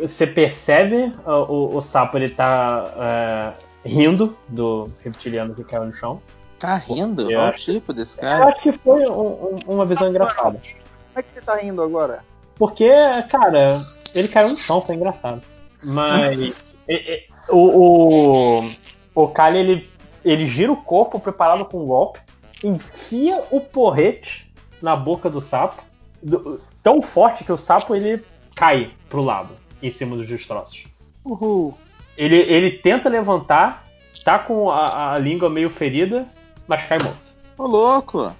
você 0.00 0.26
percebe 0.26 1.12
o, 1.26 1.76
o 1.76 1.82
sapo 1.82 2.16
ele 2.16 2.30
tá 2.30 3.54
uh, 3.54 3.88
rindo 3.88 4.36
do 4.48 4.90
reptiliano 5.04 5.54
que 5.54 5.62
caiu 5.64 5.84
no 5.86 5.92
chão. 5.92 6.22
Tá 6.58 6.74
rindo? 6.76 7.30
Eu 7.30 7.38
Olha 7.38 7.48
o 7.48 7.50
acho- 7.54 7.72
tipo 7.72 7.92
desse 7.92 8.16
Eu 8.18 8.22
cara. 8.22 8.46
acho 8.48 8.60
que 8.62 8.72
foi 8.72 9.06
um- 9.08 9.56
um- 9.56 9.58
uma 9.68 9.84
visão 9.84 10.08
engraçada. 10.08 10.58
Como 10.58 11.16
é 11.16 11.22
que 11.22 11.28
você 11.34 11.40
tá 11.40 11.56
rindo 11.56 11.82
agora? 11.82 12.20
Porque, 12.56 12.88
cara, 13.30 13.80
ele 14.14 14.28
caiu 14.28 14.48
no 14.50 14.56
chão, 14.56 14.80
foi 14.80 14.94
engraçado. 14.96 15.42
Mas 15.84 16.38
e- 16.88 16.94
e- 16.94 17.22
o, 17.50 18.62
o, 18.64 18.70
o 19.14 19.28
Kali, 19.28 19.58
ele, 19.58 19.90
ele 20.24 20.46
gira 20.46 20.72
o 20.72 20.76
corpo 20.76 21.20
preparado 21.20 21.64
com 21.64 21.82
um 21.82 21.86
golpe, 21.86 22.20
enfia 22.64 23.42
o 23.50 23.60
porrete 23.60 24.50
na 24.82 24.96
boca 24.96 25.28
do 25.30 25.40
sapo, 25.40 25.82
do- 26.22 26.60
tão 26.82 27.00
forte 27.02 27.44
que 27.44 27.52
o 27.52 27.56
sapo 27.56 27.94
ele 27.94 28.24
cai 28.58 28.90
pro 29.08 29.22
lado, 29.22 29.50
em 29.80 29.90
cima 29.90 30.16
dos 30.16 30.26
destroços. 30.26 30.84
Uhul. 31.24 31.72
Ele, 32.16 32.36
ele 32.36 32.72
tenta 32.72 33.08
levantar, 33.08 33.86
tá 34.24 34.38
com 34.38 34.68
a, 34.70 35.14
a 35.14 35.18
língua 35.18 35.48
meio 35.48 35.70
ferida, 35.70 36.26
mas 36.66 36.84
cai 36.84 36.98
morto. 36.98 37.32
Ô, 37.56 37.66
louco! 37.66 38.32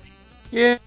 E 0.53 0.79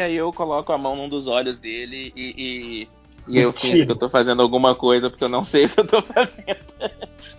aí 0.00 0.16
eu 0.16 0.32
coloco 0.32 0.72
a 0.72 0.78
mão 0.78 0.96
num 0.96 1.08
dos 1.08 1.28
olhos 1.28 1.58
dele 1.58 2.12
e. 2.16 2.34
e... 2.36 3.04
E 3.26 3.38
eu 3.38 3.54
finjo 3.54 3.86
que 3.86 3.92
eu 3.92 3.96
tô 3.96 4.10
fazendo 4.10 4.42
alguma 4.42 4.74
coisa 4.74 5.08
porque 5.08 5.24
eu 5.24 5.30
não 5.30 5.42
sei 5.42 5.64
o 5.64 5.68
que 5.70 5.80
eu 5.80 5.86
tô 5.86 6.02
fazendo. 6.04 6.58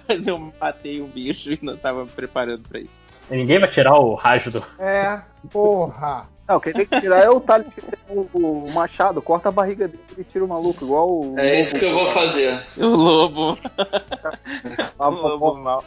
Mas 0.07 0.25
eu 0.25 0.51
matei 0.59 0.99
um 0.99 1.05
bicho 1.05 1.51
e 1.51 1.59
não 1.61 1.77
tava 1.77 2.05
me 2.05 2.09
preparando 2.09 2.67
pra 2.67 2.79
isso. 2.79 3.03
Ninguém 3.29 3.59
vai 3.59 3.69
tirar 3.69 3.93
o 3.99 4.15
raio 4.15 4.51
do. 4.51 4.65
É, 4.79 5.21
porra. 5.51 6.27
Não, 6.47 6.59
quem 6.59 6.73
tem 6.73 6.85
que 6.85 6.99
tirar 7.01 7.19
é 7.23 7.29
o 7.29 7.39
talho 7.39 7.65
que 7.65 7.81
tem 7.81 7.97
o, 8.07 8.27
o 8.33 8.71
machado, 8.71 9.19
corta 9.21 9.49
a 9.49 9.51
barriga 9.51 9.87
dele 9.87 9.99
e 10.17 10.23
tira 10.23 10.45
o 10.45 10.47
maluco, 10.47 10.85
igual 10.85 11.09
o. 11.09 11.39
É 11.39 11.59
isso 11.59 11.75
que 11.77 11.85
eu 11.85 11.91
vou 11.93 12.11
fazer. 12.11 12.59
O 12.77 12.85
lobo. 12.85 13.57
Ah, 14.99 15.09
O 15.09 15.11
lobo 15.27 15.55
mal. 15.55 15.83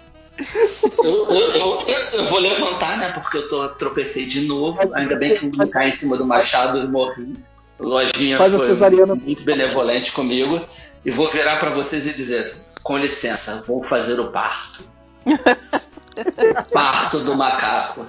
Eu, 1.02 1.30
eu- 1.30 1.54
eu- 1.54 1.86
eu 2.12 2.24
vou 2.26 2.38
levantar, 2.40 2.96
né? 2.98 3.10
Porque 3.12 3.36
eu 3.38 3.48
tô, 3.48 3.68
tropecei 3.70 4.26
de 4.26 4.42
novo. 4.48 4.78
Ainda 4.94 5.16
bem 5.16 5.34
que 5.36 5.46
não 5.56 5.68
caí 5.68 5.90
em 5.90 5.94
cima 5.94 6.16
do 6.16 6.24
machado 6.26 6.78
e 6.78 6.86
morri. 6.88 7.36
Lojinha 7.78 8.38
Faz 8.38 8.52
a 8.52 8.56
foi 8.58 8.68
cesariana. 8.68 9.14
muito 9.14 9.42
benevolente 9.44 10.10
comigo. 10.12 10.60
E 11.04 11.10
vou 11.12 11.28
virar 11.30 11.60
pra 11.60 11.70
vocês 11.70 12.06
e 12.06 12.12
dizer: 12.12 12.56
com 12.82 12.96
licença, 12.98 13.62
vou 13.66 13.84
fazer 13.84 14.18
o 14.18 14.30
parto. 14.32 14.82
parto 16.72 17.20
do 17.20 17.36
macaco. 17.36 18.04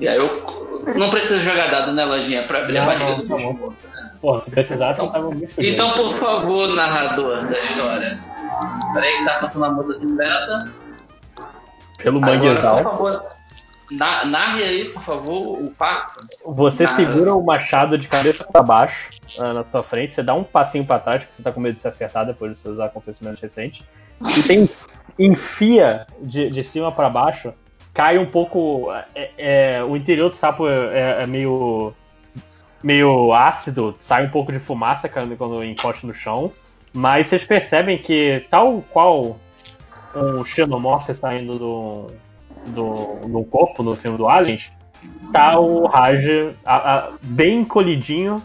E 0.00 0.08
aí 0.08 0.16
eu. 0.16 0.60
Não 0.96 1.10
precisa 1.10 1.40
jogar 1.42 1.70
dado, 1.70 1.92
né, 1.92 2.04
Lojinha? 2.04 2.42
Pra 2.44 2.58
abrir 2.60 2.78
a 2.78 2.80
Não, 2.80 2.86
barriga 2.86 3.10
não, 3.10 3.18
do 3.18 3.28
tá 3.28 3.36
bicho 3.36 3.52
morto. 3.52 3.76
né? 3.94 4.10
Pô, 4.20 4.40
se 4.40 4.50
precisasse, 4.50 5.00
eu 5.00 5.08
tava 5.08 5.30
muito 5.30 5.52
feliz. 5.52 5.74
Então, 5.74 5.90
por 5.92 6.16
favor, 6.18 6.68
narrador 6.74 7.46
da 7.46 7.58
história. 7.58 8.18
Peraí 8.94 9.18
que 9.18 9.24
tá 9.24 9.38
passando 9.40 9.64
a 9.66 9.70
motocicleta. 9.72 10.72
Pelo 11.98 12.18
Agora, 12.18 12.38
por 12.38 12.44
manguezal. 12.46 12.82
favor, 12.82 13.22
na- 13.90 14.24
narre 14.24 14.62
aí, 14.64 14.84
por 14.86 15.02
favor, 15.02 15.58
o 15.62 15.70
parto. 15.70 16.26
Você 16.46 16.86
segura 16.86 17.34
o 17.34 17.44
machado 17.44 17.98
de 17.98 18.08
cabeça 18.08 18.42
pra 18.44 18.62
baixo 18.62 19.10
ah, 19.38 19.52
na 19.52 19.64
sua 19.64 19.82
frente, 19.82 20.14
você 20.14 20.22
dá 20.22 20.32
um 20.34 20.42
passinho 20.44 20.84
pra 20.86 20.98
trás, 20.98 21.20
porque 21.20 21.34
você 21.34 21.42
tá 21.42 21.52
com 21.52 21.60
medo 21.60 21.76
de 21.76 21.82
se 21.82 21.88
acertar 21.88 22.24
depois 22.26 22.52
dos 22.52 22.60
seus 22.60 22.80
acontecimentos 22.80 23.40
recentes. 23.40 23.84
E 24.36 24.42
tem 24.42 24.68
enfia 25.18 26.06
de, 26.20 26.48
de 26.50 26.64
cima 26.64 26.90
pra 26.90 27.08
baixo, 27.10 27.52
cai 27.92 28.18
um 28.18 28.26
pouco. 28.26 28.92
é- 29.14 29.30
é, 29.38 29.84
o 29.84 29.96
interior 29.96 30.28
do 30.28 30.34
sapo 30.34 30.66
é, 30.68 31.22
é 31.22 31.26
meio. 31.26 31.92
meio 32.82 33.32
ácido, 33.34 33.94
sai 34.00 34.24
um 34.26 34.30
pouco 34.30 34.50
de 34.52 34.58
fumaça 34.58 35.08
quando, 35.08 35.36
quando 35.36 35.62
encosta 35.64 36.06
no 36.06 36.14
chão. 36.14 36.50
Mas 36.92 37.28
vocês 37.28 37.44
percebem 37.44 37.98
que, 37.98 38.44
tal 38.50 38.82
qual 38.90 39.38
um 40.14 40.44
xenomorfo 40.44 41.12
saindo 41.14 41.56
do, 41.58 42.06
do, 42.66 43.28
do 43.28 43.44
corpo 43.44 43.82
no 43.82 43.94
filme 43.94 44.16
do 44.18 44.26
Aliens, 44.28 44.72
tá 45.32 45.58
o 45.58 45.86
Raj 45.86 46.26
a- 46.64 46.94
a- 46.94 47.10
bem 47.22 47.60
encolhidinho, 47.60 48.36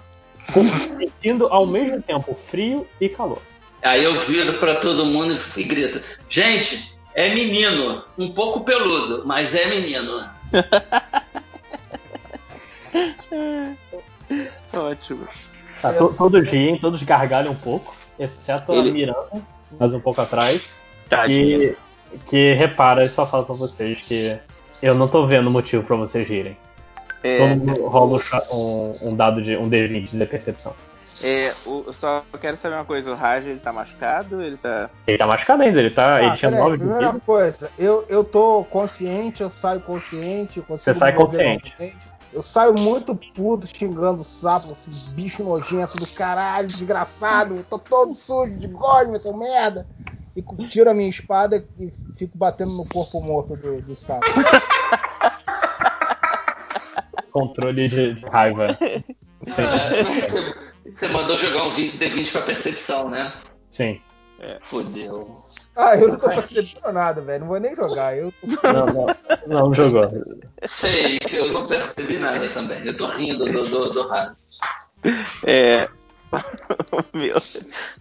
com- 0.54 0.64
sentindo 0.68 1.48
ao 1.48 1.66
mesmo 1.66 2.02
tempo 2.02 2.36
frio 2.36 2.86
e 3.02 3.10
calor. 3.10 3.42
Aí 3.82 4.04
eu 4.04 4.14
viro 4.22 4.54
pra 4.54 4.76
todo 4.76 5.06
mundo 5.06 5.40
e 5.58 5.64
grito: 5.64 6.02
Gente, 6.30 6.95
é 7.16 7.34
menino. 7.34 8.04
Um 8.18 8.32
pouco 8.32 8.64
peludo, 8.64 9.24
mas 9.26 9.54
é 9.56 9.66
menino. 9.68 10.24
Ótimo. 14.74 15.28
Tá, 15.82 15.94
to- 15.94 16.14
todos 16.16 16.50
riem, 16.50 16.78
todos 16.78 17.02
gargalham 17.04 17.52
um 17.52 17.56
pouco, 17.56 17.96
exceto 18.20 18.72
a 18.72 18.76
Ele- 18.78 18.92
Miranda, 18.92 19.28
mais 19.80 19.94
um 19.94 20.00
pouco 20.00 20.22
atrás, 20.22 20.62
Tadinho. 21.10 21.60
que, 21.60 21.78
que 22.26 22.54
repara 22.54 23.06
e 23.06 23.10
só 23.10 23.26
fala 23.26 23.46
pra 23.46 23.56
vocês 23.56 24.02
que 24.02 24.38
eu 24.82 24.96
não 24.96 25.08
tô 25.08 25.26
vendo 25.28 25.52
motivo 25.52 25.84
pra 25.84 25.96
vocês 25.96 26.28
rirem. 26.28 26.58
É, 27.24 27.38
Todo 27.38 27.50
mundo 27.60 27.88
rola 27.88 28.20
um 28.52 28.56
um, 28.56 28.98
um 29.10 29.16
dado 29.16 29.42
de 29.42 29.56
um 29.58 29.70
D20 29.70 30.10
de 30.12 30.26
percepção. 30.26 30.74
É, 31.28 31.56
o, 31.66 31.86
eu 31.88 31.94
só 31.94 32.24
quero 32.40 32.56
saber 32.56 32.76
uma 32.76 32.86
coisa, 32.86 33.10
o 33.12 33.16
Raj 33.16 33.48
ele 33.48 33.60
tá 33.60 33.74
machucado? 33.74 34.44
Ele 34.44 34.58
tá. 34.58 34.92
Ele 35.08 35.18
tá 35.18 35.26
machucado 35.26 35.64
ainda, 35.64 35.80
ele, 35.80 35.90
tá, 35.90 36.22
ele 36.22 36.30
Ah, 36.30 36.38
tinha 36.38 36.52
peraí, 36.52 36.64
9 36.64 36.78
de 36.78 36.84
primeira 36.84 37.08
vida. 37.14 37.24
coisa, 37.26 37.72
eu, 37.80 38.06
eu 38.08 38.24
tô 38.24 38.64
consciente, 38.66 39.42
eu 39.42 39.50
saio 39.50 39.82
consciente, 39.82 40.58
eu 40.60 40.64
consigo 40.64 40.94
Você 40.94 41.00
sai 41.00 41.14
consciente. 41.14 41.74
Eu 42.32 42.44
saio 42.44 42.76
muito 42.76 43.16
puto, 43.16 43.66
xingando 43.66 44.22
o 44.22 44.24
sapo, 44.24 44.72
esse 44.74 44.90
bicho 45.16 45.44
nojento 45.44 45.98
do 45.98 46.06
caralho, 46.06 46.68
desgraçado, 46.68 47.56
eu 47.56 47.64
tô 47.64 47.80
todo 47.80 48.14
sujo 48.14 48.56
de 48.58 48.68
gosma, 48.68 49.18
seu 49.20 49.36
merda. 49.36 49.88
E 50.36 50.44
tiro 50.68 50.90
a 50.90 50.94
minha 50.94 51.10
espada 51.10 51.66
e 51.80 51.92
fico 52.16 52.38
batendo 52.38 52.74
no 52.74 52.86
corpo 52.86 53.20
morto 53.22 53.56
do, 53.56 53.82
do 53.82 53.96
sapo. 53.96 54.26
Controle 57.32 57.88
de, 57.88 58.14
de 58.14 58.26
raiva. 58.28 58.78
Você, 60.86 61.08
mandou 61.08 61.38
jogar 61.38 61.64
um 61.64 61.72
vídeo 61.72 62.00
D20 62.00 62.32
pra 62.32 62.42
percepção, 62.42 63.10
né? 63.10 63.32
Sim. 63.72 64.02
Fudeu. 64.62 65.44
Ah, 65.76 65.96
eu 65.98 66.08
não 66.10 66.18
tô 66.18 66.30
percebendo 66.30 66.92
nada, 66.94 67.22
velho. 67.22 67.42
Não 67.42 67.48
vou 67.48 67.60
nem 67.60 67.76
jogar. 67.76 68.18
Eu. 68.18 68.34
Não, 68.44 68.86
não, 68.86 69.16
não 69.48 69.74
jogou. 69.74 70.10
Seis, 70.64 71.20
eu 71.34 71.52
não 71.52 71.68
percebi 71.68 72.18
nada 72.18 72.48
também. 72.50 72.86
Eu 72.86 72.96
tô 72.96 73.08
rindo 73.08 73.46
do, 73.46 73.68
do, 73.68 73.90
do 73.92 74.08
rádio. 74.08 74.36
É. 75.46 75.90
o, 76.92 77.18
meu, 77.18 77.36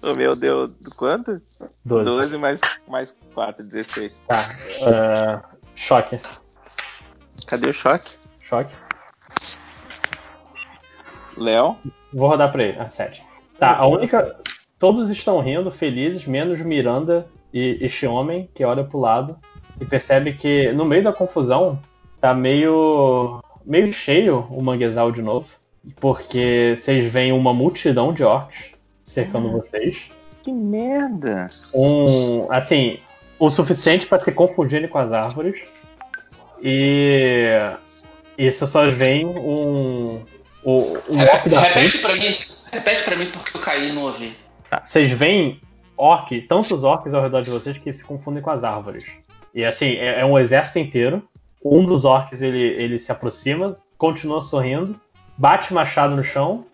o 0.02 0.14
meu 0.14 0.36
deu 0.36 0.72
quanto? 0.96 1.40
12. 1.84 2.04
12 2.04 2.38
mais, 2.38 2.60
mais 2.88 3.16
4, 3.34 3.64
16. 3.64 4.20
Tá. 4.20 4.50
ah, 4.86 5.42
choque. 5.74 6.20
Cadê 7.46 7.68
o 7.68 7.74
choque? 7.74 8.10
Choque. 8.40 8.72
Léo? 11.36 11.76
Vou 12.12 12.28
rodar 12.28 12.50
pra 12.50 12.62
ele. 12.62 12.78
Ah, 12.78 12.88
7. 12.88 13.24
Tá, 13.58 13.76
a 13.76 13.86
única. 13.86 14.36
Todos 14.78 15.10
estão 15.10 15.40
rindo, 15.40 15.70
felizes, 15.70 16.26
menos 16.26 16.60
Miranda 16.60 17.26
e 17.52 17.78
este 17.80 18.06
homem 18.06 18.48
que 18.52 18.64
olha 18.64 18.84
pro 18.84 18.98
lado 18.98 19.38
e 19.80 19.84
percebe 19.84 20.32
que 20.32 20.72
no 20.72 20.84
meio 20.84 21.04
da 21.04 21.12
confusão 21.12 21.78
tá 22.20 22.34
meio 22.34 23.40
meio 23.64 23.92
cheio 23.92 24.46
o 24.50 24.62
manguezal 24.62 25.10
de 25.10 25.22
novo, 25.22 25.46
porque 26.00 26.74
vocês 26.76 27.10
veem 27.10 27.32
uma 27.32 27.54
multidão 27.54 28.12
de 28.12 28.24
orcs 28.24 28.72
cercando 29.02 29.50
vocês. 29.50 30.10
Que 30.42 30.52
merda! 30.52 31.48
Um, 31.74 32.46
assim, 32.50 32.98
o 33.38 33.48
suficiente 33.48 34.06
para 34.06 34.22
te 34.22 34.32
confundirem 34.32 34.88
com 34.88 34.98
as 34.98 35.12
árvores. 35.12 35.62
E 36.62 37.52
isso 38.36 38.66
só 38.66 38.88
vem 38.90 39.26
um 39.26 40.22
um, 40.64 40.94
um 41.08 41.18
orc 41.22 41.48
da 41.48 41.60
Repete 41.60 41.90
frente. 41.90 41.98
pra 41.98 42.14
mim, 42.14 42.36
repete 42.72 43.02
pra 43.04 43.16
mim 43.16 43.30
porque 43.30 43.56
eu 43.56 43.60
caí 43.60 43.90
e 43.90 43.92
não 43.92 44.02
ouvi. 44.02 44.36
Tá, 44.70 44.82
Vocês 44.84 45.10
veem 45.12 45.60
orc, 45.96 46.40
tantos 46.42 46.84
orcs 46.84 47.12
ao 47.14 47.22
redor 47.22 47.42
de 47.42 47.50
vocês 47.50 47.76
que 47.78 47.92
se 47.92 48.04
confundem 48.04 48.42
com 48.42 48.50
as 48.50 48.64
árvores. 48.64 49.04
E 49.54 49.64
assim, 49.64 49.94
é, 49.96 50.20
é 50.20 50.24
um 50.24 50.38
exército 50.38 50.78
inteiro. 50.78 51.26
Um 51.64 51.84
dos 51.84 52.04
orcs 52.04 52.42
ele, 52.42 52.60
ele 52.60 52.98
se 52.98 53.10
aproxima, 53.12 53.78
continua 53.96 54.42
sorrindo, 54.42 55.00
bate 55.36 55.70
o 55.70 55.74
machado 55.74 56.14
no 56.14 56.24
chão 56.24 56.66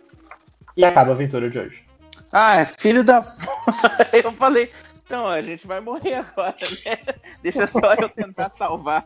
e 0.77 0.85
acaba 0.85 1.11
a 1.11 1.15
aventura 1.15 1.49
de 1.51 1.59
hoje. 1.59 1.85
Ah, 2.33 2.65
filho 2.65 3.03
da. 3.05 3.25
eu 4.13 4.33
falei. 4.33 4.71
Então, 5.05 5.27
a 5.27 5.43
gente 5.43 5.67
vai 5.67 5.81
morrer 5.81 6.15
agora, 6.15 6.55
né? 6.87 6.97
Deixa 7.43 7.67
só 7.67 7.95
eu 7.95 8.09
tentar 8.09 8.49
salvar 8.49 9.05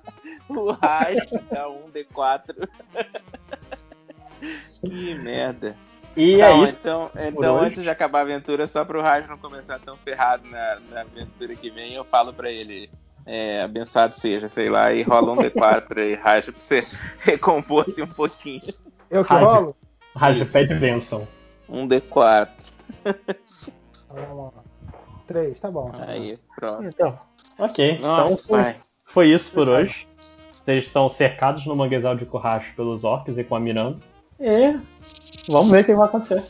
o 0.50 0.70
Raj 0.72 1.16
da 1.50 1.66
1D4. 1.66 2.68
Que 4.80 5.14
merda. 5.14 5.76
E 6.16 6.34
Então, 6.34 6.46
é 6.46 6.64
isso. 6.64 6.76
Então, 6.80 7.10
então 7.14 7.58
antes 7.58 7.82
de 7.82 7.90
acabar 7.90 8.20
a 8.20 8.22
aventura, 8.22 8.66
só 8.66 8.84
pro 8.84 9.02
Raj 9.02 9.26
não 9.28 9.36
começar 9.36 9.78
tão 9.80 9.96
ferrado 9.96 10.48
na, 10.48 10.80
na 10.90 11.00
aventura 11.00 11.54
que 11.54 11.70
vem, 11.70 11.94
eu 11.94 12.04
falo 12.04 12.32
pra 12.32 12.50
ele. 12.50 12.90
É, 13.26 13.62
abençoado 13.62 14.14
seja, 14.14 14.48
sei 14.48 14.68
lá, 14.68 14.92
e 14.92 15.02
rola 15.02 15.32
um 15.32 15.36
D4 15.36 15.98
aí, 15.98 16.14
Raj, 16.14 16.50
pra 16.50 16.60
você 16.60 16.84
recompor-se 17.20 18.02
um 18.02 18.06
pouquinho. 18.06 18.60
Eu 19.10 19.24
que 19.24 19.32
Rádio. 19.32 19.48
rolo? 19.48 19.76
Rádio 20.14 20.46
pede 20.46 20.74
bênção. 20.74 21.26
Um 21.68 21.88
D4. 21.88 22.48
Vamos 24.10 24.54
lá. 24.54 24.62
Três, 25.26 25.58
tá 25.58 25.70
bom. 25.70 25.90
Aí, 26.06 26.38
pronto. 26.54 26.84
Então, 26.84 27.18
ok. 27.58 27.98
Nossa, 27.98 28.32
então 28.32 28.44
foi, 28.46 28.62
pai. 28.62 28.76
foi 29.04 29.28
isso 29.28 29.50
por 29.52 29.68
hoje. 29.68 30.06
Vocês 30.62 30.84
estão 30.84 31.08
cercados 31.08 31.66
no 31.66 31.74
manguezal 31.74 32.14
de 32.14 32.26
Corracho 32.26 32.74
pelos 32.74 33.04
orcs 33.04 33.38
e 33.38 33.44
com 33.44 33.56
a 33.56 33.60
Miranda. 33.60 33.98
E 34.40 34.78
vamos 35.48 35.70
ver 35.70 35.82
o 35.82 35.84
que 35.84 35.94
vai 35.94 36.06
acontecer. 36.06 36.42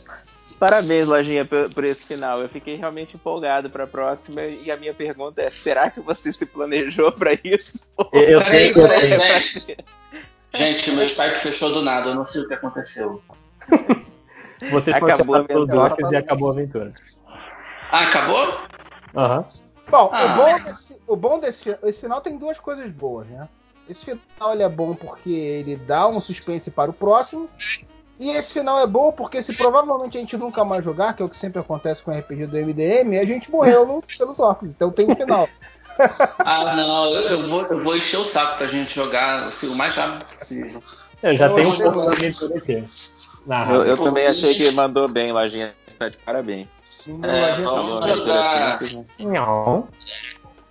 Parabéns, 0.59 1.05
Lojinha, 1.07 1.43
por, 1.45 1.69
por 1.73 1.83
esse 1.83 2.05
final. 2.05 2.41
Eu 2.41 2.47
fiquei 2.49 2.75
realmente 2.77 3.15
empolgado 3.15 3.69
pra 3.69 3.85
próxima. 3.85 4.41
E 4.43 4.71
a 4.71 4.77
minha 4.77 4.93
pergunta 4.93 5.41
é: 5.41 5.49
será 5.49 5.89
que 5.91 5.99
você 5.99 6.31
se 6.31 6.45
planejou 6.45 7.11
pra 7.11 7.33
isso? 7.43 7.79
Eu, 8.13 8.21
eu 8.21 8.43
tenho- 8.45 8.67
eu 8.69 8.73
tenho- 8.73 9.19
peraí. 9.19 9.43
Gente, 10.53 10.91
meu 10.91 11.05
Skype 11.05 11.39
fechou 11.39 11.73
do 11.73 11.81
nada, 11.81 12.09
eu 12.11 12.15
não 12.15 12.25
sei 12.25 12.41
o 12.43 12.47
que 12.47 12.53
aconteceu. 12.53 13.21
Foram 14.69 14.95
Acabou 14.95 15.35
a 15.35 15.39
aventura. 15.39 15.79
orcs 15.79 16.11
e 16.11 16.15
acabou 16.15 16.49
a 16.49 16.51
aventura. 16.53 16.93
Ah, 17.91 18.03
acabou? 18.07 18.59
Aham. 19.15 19.45
Bom, 19.89 20.09
Ah. 20.13 20.33
o 20.33 20.35
bom 20.37 20.59
desse, 20.63 21.01
o 21.07 21.15
bom 21.15 21.39
desse 21.39 21.77
esse 21.83 22.01
final 22.01 22.21
tem 22.21 22.37
duas 22.37 22.57
coisas 22.59 22.89
boas, 22.89 23.27
né? 23.27 23.47
Esse 23.89 24.05
final 24.05 24.53
ele 24.53 24.63
é 24.63 24.69
bom 24.69 24.95
porque 24.95 25.29
ele 25.29 25.75
dá 25.75 26.07
um 26.07 26.19
suspense 26.19 26.71
para 26.71 26.89
o 26.89 26.93
próximo. 26.93 27.49
E 28.19 28.29
esse 28.31 28.53
final 28.53 28.79
é 28.79 28.87
bom 28.87 29.11
porque 29.11 29.43
se 29.43 29.53
provavelmente 29.53 30.17
a 30.17 30.21
gente 30.21 30.37
nunca 30.37 30.63
mais 30.63 30.83
jogar, 30.85 31.13
que 31.13 31.21
é 31.21 31.25
o 31.25 31.29
que 31.29 31.35
sempre 31.35 31.59
acontece 31.59 32.01
com 32.01 32.11
o 32.11 32.17
RPG 32.17 32.47
do 32.47 32.57
MDM, 32.57 33.19
a 33.19 33.25
gente 33.25 33.51
morreu 33.51 33.85
no- 33.85 34.01
pelos 34.17 34.39
orcs. 34.39 34.69
Então 34.69 34.91
tem 34.91 35.09
um 35.09 35.15
final. 35.15 35.47
Ah, 36.39 36.75
não, 36.75 37.05
eu, 37.05 37.21
eu 37.29 37.47
vou, 37.47 37.61
eu 37.67 37.81
vou 37.81 37.95
encher 37.95 38.17
o 38.17 38.25
saco 38.25 38.57
pra 38.57 38.67
gente 38.67 38.93
jogar 38.93 39.47
assim, 39.47 39.69
o 39.69 39.75
mais 39.75 39.95
rápido 39.95 40.25
possível. 40.37 40.83
Eu 41.23 41.37
já 41.37 41.47
Eu 41.47 41.55
tenho 41.55 41.69
um 41.69 42.57
aqui. 42.57 42.83
Na 43.45 43.71
Eu, 43.71 43.85
eu 43.85 43.97
também 43.97 44.27
achei 44.27 44.53
que 44.55 44.69
mandou 44.71 45.07
bem, 45.07 45.31
Lojinha. 45.31 45.73
Está 45.87 46.09
de 46.09 46.17
parabéns. 46.17 46.67
É, 47.07 47.55
vamos 47.61 48.03
aventura 48.03 48.15
jogar. 48.17 48.77
simples, 48.79 48.97
né? 48.97 49.05
Não. 49.19 49.87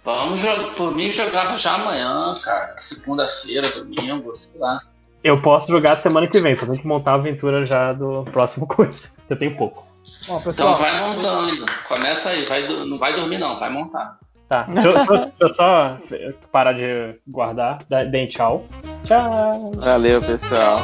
Vamos 0.04 0.40
jogar, 0.40 0.74
por 0.74 0.94
mim 0.94 1.10
jogava 1.10 1.56
já 1.56 1.74
amanhã, 1.74 2.34
cara. 2.42 2.76
Segunda-feira, 2.80 3.68
domingo, 3.70 4.38
sei 4.38 4.60
lá. 4.60 4.80
Eu 5.22 5.40
posso 5.40 5.68
jogar 5.68 5.96
semana 5.96 6.26
que 6.26 6.38
vem, 6.38 6.54
só 6.54 6.66
tenho 6.66 6.78
que 6.78 6.86
montar 6.86 7.12
a 7.12 7.14
aventura 7.14 7.64
já 7.64 7.92
do 7.94 8.24
próximo 8.24 8.66
coisa. 8.68 9.08
Eu 9.30 9.38
tenho 9.38 9.56
pouco. 9.56 9.86
Bom, 10.28 10.36
Então 10.38 10.52
pessoal, 10.52 10.78
vai 10.78 11.00
montando. 11.00 11.64
Começa 11.88 12.28
aí, 12.28 12.44
vai, 12.44 12.68
não 12.68 12.98
vai 12.98 13.14
dormir 13.14 13.38
não, 13.38 13.58
vai 13.58 13.70
montar. 13.70 14.18
Tá, 14.46 14.64
deixa, 14.64 14.88
eu- 14.88 15.32
deixa 15.40 15.54
só 15.54 15.96
parar 16.52 16.74
de 16.74 17.18
guardar. 17.26 17.78
Deem 18.10 18.26
tchau. 18.26 18.66
Tchau. 19.04 19.70
Valeu, 19.76 20.20
pessoal. 20.20 20.80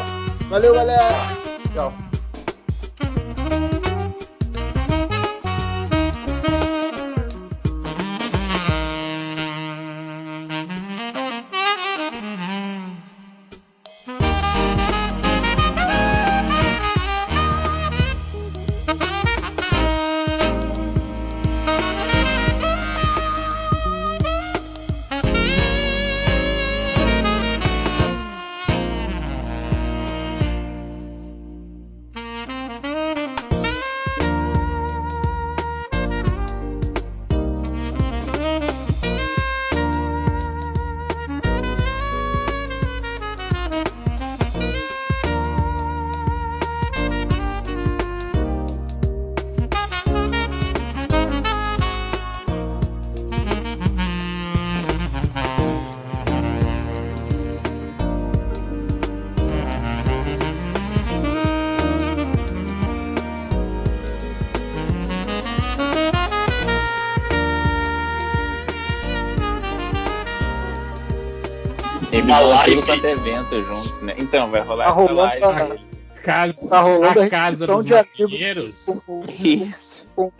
valeu, 0.49 0.75
galera. 0.75 1.37
Tchau. 1.75 1.93
Quanto 72.91 73.05
é 73.07 73.11
evento 73.13 73.63
juntos, 73.63 74.03
né? 74.03 74.15
Então, 74.19 74.51
vai 74.51 74.61
rolar 74.61 74.85
Tá 74.87 74.91
essa 74.91 75.01
rolando 75.01 75.17
live. 75.17 75.45
a- 75.87 75.91
Casa, 76.23 76.69
Tá 76.69 76.81
rolando 76.81 77.21
a 77.21 77.25
a 77.25 77.31
casa 77.31 77.67
dos 77.67 77.85
de 77.87 77.93
marinheiros. 77.95 78.85
Com- 78.85 79.01
com- 79.01 79.23
Isso. 79.31 80.07
com- 80.15 80.31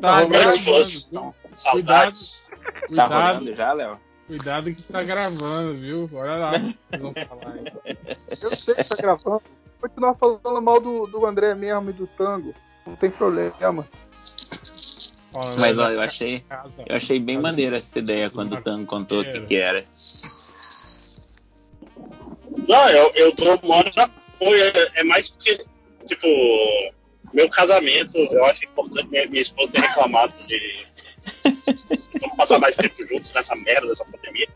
Tá 0.00 0.20
rolando 0.20 0.28
gravando. 0.30 0.84
viu? 1.12 1.34
Saudades. 1.54 2.50
Tá 2.50 2.86
Cuidado, 2.88 3.12
rolando 3.12 3.54
já, 3.54 3.72
Léo? 3.72 4.00
cuidado 4.26 4.74
que 4.74 4.82
tá 4.84 5.02
gravando, 5.04 5.74
viu? 5.80 6.10
Olha 6.12 6.36
lá. 6.36 6.50
Vocês 6.58 7.00
vão 7.02 7.12
falar 7.28 7.54
aí. 7.54 7.96
Eu 8.42 8.56
sei 8.56 8.74
que 8.74 8.84
tá 8.84 8.96
gravando. 8.96 9.22
Vou 9.24 9.42
continuar 9.88 10.14
falando 10.14 10.62
mal 10.62 10.80
do, 10.80 11.06
do 11.06 11.24
André 11.26 11.54
mesmo 11.54 11.90
e 11.90 11.92
do 11.92 12.06
Tango. 12.08 12.52
Não 12.86 12.96
tem 12.96 13.10
problema. 13.10 13.86
Mas 15.60 15.78
ó, 15.78 15.88
eu 15.90 16.00
achei, 16.00 16.44
eu 16.88 16.96
achei 16.96 17.20
bem 17.20 17.36
Casa 17.36 17.42
maneira 17.42 17.76
essa 17.76 17.96
ideia 17.98 18.28
quando 18.30 18.54
o 18.56 18.60
Tango 18.60 18.84
contou 18.86 19.20
o 19.20 19.24
que, 19.24 19.40
que 19.42 19.56
era. 19.56 19.84
Não, 22.68 22.88
eu, 22.88 23.10
eu 23.14 23.34
dou 23.34 23.60
na 23.96 24.08
foi 24.38 24.58
É 24.94 25.04
mais 25.04 25.30
que, 25.36 25.58
tipo, 26.06 26.26
meu 27.32 27.48
casamento, 27.50 28.16
eu 28.16 28.44
acho 28.46 28.64
importante 28.64 29.08
minha, 29.08 29.26
minha 29.28 29.42
esposa 29.42 29.72
ter 29.72 29.80
reclamado 29.80 30.32
de 30.46 30.86
não 32.20 32.30
passar 32.36 32.58
mais 32.58 32.76
tempo 32.76 33.06
juntos 33.06 33.32
nessa 33.32 33.54
merda 33.56 33.86
dessa 33.88 34.04
pandemia. 34.04 34.48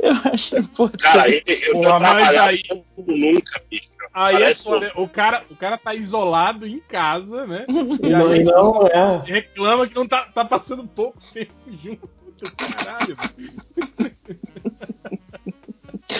Eu 0.00 0.12
achei 0.32 0.58
importante. 0.58 1.02
Cara, 1.02 1.28
eu, 1.30 1.42
eu 1.46 1.72
tô 1.74 1.80
Porra, 1.82 1.98
trabalhando 1.98 2.48
aí- 2.48 2.62
como 2.64 2.84
nunca, 3.06 3.62
bicho. 3.70 3.90
Aí 4.12 4.42
é 4.42 4.54
foda. 4.54 4.90
O 4.96 5.08
cara, 5.08 5.44
o 5.48 5.54
cara 5.54 5.78
tá 5.78 5.94
isolado 5.94 6.66
em 6.66 6.80
casa, 6.80 7.46
né? 7.46 7.64
E 8.02 8.08
não, 8.08 8.28
aí 8.30 8.42
não 8.42 8.86
é. 8.88 9.22
reclama 9.24 9.86
que 9.86 9.94
não 9.94 10.08
tá, 10.08 10.22
tá 10.34 10.44
passando 10.44 10.84
pouco 10.88 11.18
tempo 11.32 11.52
junto. 11.80 12.08
Caralho. 12.56 13.16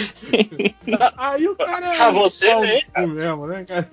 Aí 1.19 1.49
o 1.49 1.57
cara 1.57 1.95
é. 1.95 2.01
Ah, 2.01 2.11
você, 2.11 2.55
um 2.55 2.61
né, 2.61 2.83
pau 2.93 3.07
no 3.07 3.09
cu 3.09 3.15
mesmo, 3.15 3.47
né, 3.47 3.65
cara? 3.65 3.91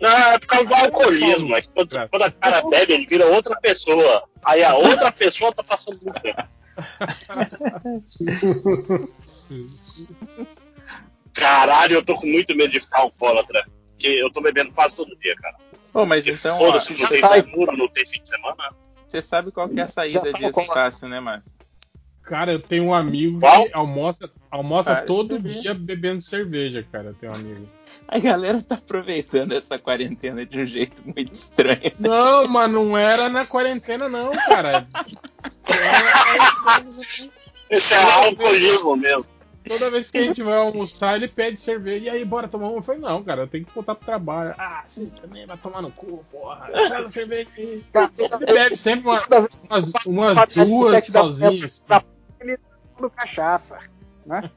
Não, 0.00 0.10
é 0.10 0.38
por 0.38 0.46
causa 0.46 0.66
do 0.68 0.74
alcoolismo. 0.74 1.56
É 1.56 1.62
que 1.62 1.68
quando, 1.68 2.08
quando 2.10 2.22
a 2.22 2.30
cara 2.30 2.62
bebe, 2.68 2.92
ele 2.94 3.06
vira 3.06 3.26
outra 3.26 3.56
pessoa. 3.60 4.28
Aí 4.42 4.62
a 4.62 4.74
outra 4.74 5.10
pessoa 5.12 5.52
tá 5.52 5.62
passando 5.62 5.98
muito 6.02 6.20
tempo. 6.20 6.42
Caralho, 11.32 11.94
eu 11.94 12.04
tô 12.04 12.14
com 12.16 12.26
muito 12.26 12.54
medo 12.54 12.70
de 12.70 12.80
ficar 12.80 13.00
alcoólatra. 13.00 13.66
Porque 13.90 14.08
eu 14.08 14.30
tô 14.30 14.40
bebendo 14.40 14.72
quase 14.72 14.96
todo 14.96 15.16
dia, 15.18 15.34
cara. 15.36 15.56
Pô, 15.92 16.04
mas 16.04 16.24
Porque 16.24 16.36
então, 16.38 16.58
Foda-se, 16.58 17.00
não 17.00 17.08
tem 17.08 17.20
tá- 17.20 17.28
seguro, 17.28 17.76
não 17.76 17.88
tem 17.88 18.04
fim 18.06 18.20
de 18.20 18.28
semana. 18.28 18.74
você 19.06 19.22
sabe 19.22 19.52
qual 19.52 19.68
que 19.68 19.78
é 19.78 19.84
a 19.84 19.86
saída 19.86 20.32
tá 20.32 20.38
disso 20.38 20.64
fácil, 20.64 21.08
né, 21.08 21.20
Márcio? 21.20 21.52
Cara, 22.24 22.52
eu 22.52 22.58
tenho 22.60 22.84
um 22.84 22.94
amigo 22.94 23.38
Qual? 23.40 23.66
que 23.66 23.74
almoça, 23.74 24.30
almoça 24.50 24.92
Ah, 24.92 25.02
todo 25.02 25.34
cerveja. 25.34 25.60
dia 25.60 25.74
bebendo 25.74 26.22
cerveja, 26.22 26.82
cara. 26.90 27.08
Eu 27.08 27.14
tenho 27.14 27.32
um 27.32 27.34
amigo. 27.34 27.68
A 28.08 28.18
galera 28.18 28.62
tá 28.62 28.76
aproveitando 28.76 29.52
essa 29.52 29.78
quarentena 29.78 30.44
de 30.46 30.58
um 30.58 30.66
jeito 30.66 31.02
muito 31.04 31.32
estranho. 31.34 31.92
Não, 31.98 32.48
mas 32.48 32.70
não 32.70 32.96
era 32.96 33.28
na 33.28 33.44
quarentena, 33.46 34.08
não, 34.08 34.30
cara. 34.32 34.86
Esse 37.70 37.94
é 37.94 38.02
alcoolismo 38.02 38.96
mesmo. 38.96 39.26
Toda 39.66 39.90
vez 39.90 40.10
que 40.10 40.18
a 40.18 40.22
gente 40.22 40.42
vai 40.42 40.58
almoçar, 40.58 41.16
ele 41.16 41.26
pede 41.26 41.58
cerveja. 41.58 42.04
E 42.04 42.10
aí, 42.10 42.24
bora 42.24 42.46
tomar 42.46 42.68
uma? 42.68 42.76
Eu 42.78 42.82
falei, 42.82 43.00
não, 43.00 43.24
cara, 43.24 43.42
eu 43.42 43.46
tenho 43.48 43.64
que 43.64 43.74
voltar 43.74 43.94
pro 43.94 44.04
trabalho. 44.04 44.54
Ah, 44.58 44.82
sim, 44.86 45.08
também 45.08 45.46
vai 45.46 45.56
tomar 45.56 45.80
no 45.80 45.90
cu, 45.90 46.22
porra. 46.30 46.68
Cerveja 47.08 47.48
aí. 47.56 47.82
Ele 48.18 48.52
bebe 48.52 48.76
sempre 48.76 49.08
uma- 49.08 49.22
umas, 49.70 49.92
umas 50.04 50.36
duas 50.54 51.06
sozinhas. 51.06 51.80
tá 51.88 52.02
tomando 53.04 53.10
cachaça, 53.10 53.78
né? 54.26 54.50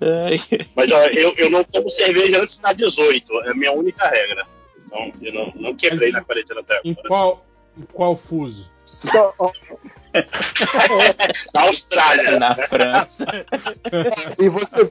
Ai, 0.00 0.40
Mas 0.74 0.90
ó, 0.90 0.98
eu, 1.06 1.34
eu 1.36 1.50
não 1.50 1.62
tomo 1.64 1.88
cerveja 1.90 2.40
antes 2.40 2.58
da 2.58 2.72
18. 2.72 3.42
É 3.44 3.50
a 3.50 3.54
minha 3.54 3.72
única 3.72 4.08
regra. 4.08 4.46
Então, 4.84 5.12
eu 5.22 5.32
não, 5.32 5.52
não 5.56 5.76
quebrei 5.76 6.10
na 6.10 6.22
quarentena 6.22 6.60
até 6.60 6.80
Em 6.84 6.92
agora. 6.92 7.08
qual, 7.08 7.46
em 7.78 7.82
qual 7.92 8.16
fuso? 8.16 8.70
Então, 9.04 9.32
ó, 9.38 9.50
Na 11.54 11.62
Austrália. 11.62 12.38
Na 12.38 12.54
França. 12.56 13.24
e 14.38 14.48
você 14.48 14.82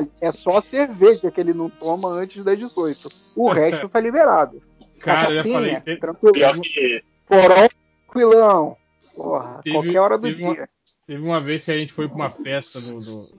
um 0.00 0.08
é 0.20 0.32
só 0.32 0.58
a 0.58 0.62
cerveja 0.62 1.30
que 1.30 1.40
ele 1.40 1.52
não 1.54 1.70
toma 1.70 2.08
antes 2.08 2.42
das 2.44 2.58
18. 2.58 3.08
O 3.36 3.48
resto 3.50 3.88
tá 3.88 4.00
liberado. 4.00 4.62
Cara, 5.00 5.30
eu 5.30 5.44
falei. 5.44 5.76
tranquilo. 5.98 6.32
Pior 6.32 6.58
que. 6.60 7.02
Porão, 7.26 7.68
tranquilão. 8.06 8.76
Porra, 9.16 9.60
Teve- 9.62 9.76
qualquer 9.76 9.98
hora 10.00 10.18
do 10.18 10.26
uma- 10.28 10.54
dia. 10.54 10.68
Teve 11.08 11.22
uma 11.24 11.40
vez 11.40 11.64
que 11.64 11.70
a 11.70 11.78
gente 11.78 11.90
foi 11.90 12.06
pra 12.06 12.16
uma 12.16 12.28
festa 12.28 12.78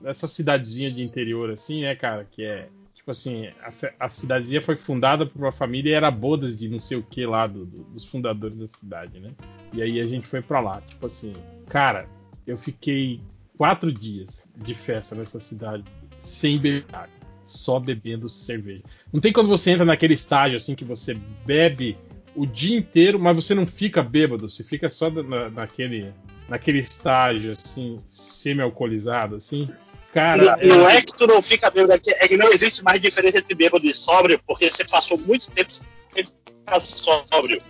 nessa 0.02 0.26
cidadezinha 0.26 0.90
de 0.90 1.04
interior, 1.04 1.50
assim, 1.50 1.82
né, 1.82 1.94
cara? 1.94 2.26
Que 2.28 2.42
é. 2.42 2.68
Tipo 2.96 3.12
assim, 3.12 3.46
a, 3.62 3.70
a 4.06 4.10
cidadezinha 4.10 4.60
foi 4.60 4.76
fundada 4.76 5.24
por 5.24 5.40
uma 5.40 5.52
família 5.52 5.90
e 5.90 5.94
era 5.94 6.10
bodas 6.10 6.58
de 6.58 6.68
não 6.68 6.80
sei 6.80 6.98
o 6.98 7.02
que 7.02 7.24
lá 7.24 7.46
do- 7.46 7.64
do- 7.64 7.84
dos 7.84 8.04
fundadores 8.04 8.58
da 8.58 8.66
cidade, 8.66 9.20
né? 9.20 9.30
E 9.72 9.80
aí 9.80 10.00
a 10.00 10.06
gente 10.08 10.26
foi 10.26 10.42
pra 10.42 10.58
lá. 10.60 10.80
Tipo 10.82 11.06
assim, 11.06 11.32
cara, 11.68 12.08
eu 12.44 12.58
fiquei 12.58 13.20
quatro 13.56 13.92
dias 13.92 14.48
de 14.56 14.74
festa 14.74 15.14
nessa 15.14 15.38
cidade 15.38 15.84
sem 16.18 16.58
beber 16.58 16.84
água, 16.92 17.08
só 17.46 17.78
bebendo 17.78 18.28
cerveja. 18.28 18.82
Não 19.12 19.20
tem 19.20 19.32
quando 19.32 19.48
você 19.48 19.70
entra 19.70 19.84
naquele 19.84 20.14
estágio 20.14 20.56
assim 20.56 20.74
que 20.74 20.84
você 20.84 21.14
bebe 21.46 21.96
o 22.34 22.46
dia 22.46 22.76
inteiro, 22.78 23.18
mas 23.18 23.34
você 23.36 23.54
não 23.54 23.66
fica 23.66 24.02
bêbado, 24.02 24.48
você 24.48 24.62
fica 24.64 24.88
só 24.90 25.10
na- 25.10 25.50
naquele 25.50 26.12
naquele 26.48 26.78
estágio 26.80 27.52
assim 27.52 28.00
semi-alcoolizado 28.10 29.36
assim. 29.36 29.68
Cara, 30.12 30.56
Não, 30.60 30.68
não 30.76 30.88
era- 30.88 30.98
é 30.98 31.02
que 31.02 31.16
tu 31.16 31.26
não 31.26 31.40
fica 31.40 31.70
bêbado, 31.70 31.92
é 31.92 31.98
que, 31.98 32.10
é 32.10 32.26
que 32.28 32.36
não 32.36 32.50
existe 32.50 32.82
mais 32.82 33.00
diferença 33.00 33.38
entre 33.38 33.54
bêbado 33.54 33.84
e 33.86 33.92
sóbrio, 33.94 34.40
porque 34.44 34.68
você 34.68 34.84
passou 34.84 35.16
muito 35.16 35.48
tempo 35.52 35.72
sem 35.72 36.24
ficar 36.24 36.80
sóbrio. 36.80 37.62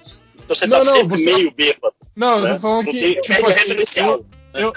Então 0.42 0.56
você 0.56 0.66
Não, 0.66 0.78
tá 0.78 0.84
não, 0.86 0.92
sempre 0.96 1.18
você- 1.18 1.34
meio 1.34 1.50
bêbado. 1.52 1.94
Não, 2.16 2.36
eu 2.38 2.42
né? 2.44 2.54
tô 2.54 2.60
falando 2.60 2.86
Não 2.86 2.92
que 2.92 3.00
tem 3.00 3.14
tipo 3.20 3.32
regra 3.34 3.48
assim, 3.50 3.58
referencial. 3.60 4.24
eu, 4.54 4.72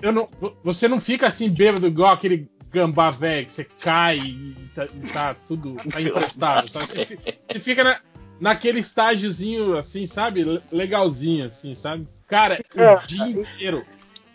eu 0.00 0.12
não, 0.12 0.28
você 0.64 0.88
não 0.88 0.98
fica 0.98 1.26
assim 1.26 1.50
bêbado 1.50 1.86
igual 1.86 2.12
aquele 2.14 2.48
gambá 2.70 3.10
velho 3.10 3.44
que 3.46 3.52
você 3.52 3.64
cai 3.64 4.16
e 4.16 4.56
tá, 4.74 4.86
e 4.86 5.12
tá 5.12 5.34
tudo 5.46 5.76
tá 5.76 5.82
sabe? 6.66 6.68
Você, 6.96 7.18
você 7.50 7.60
fica 7.60 7.84
na, 7.84 8.00
naquele 8.42 8.80
estágiozinho 8.80 9.78
assim, 9.78 10.04
sabe? 10.06 10.42
Le- 10.44 10.60
Legalzinho, 10.72 11.46
assim, 11.46 11.74
sabe? 11.76 12.06
Cara, 12.26 12.60
É. 12.74 12.94
o 12.94 13.06
dia 13.06 13.26
inteiro. 13.28 13.84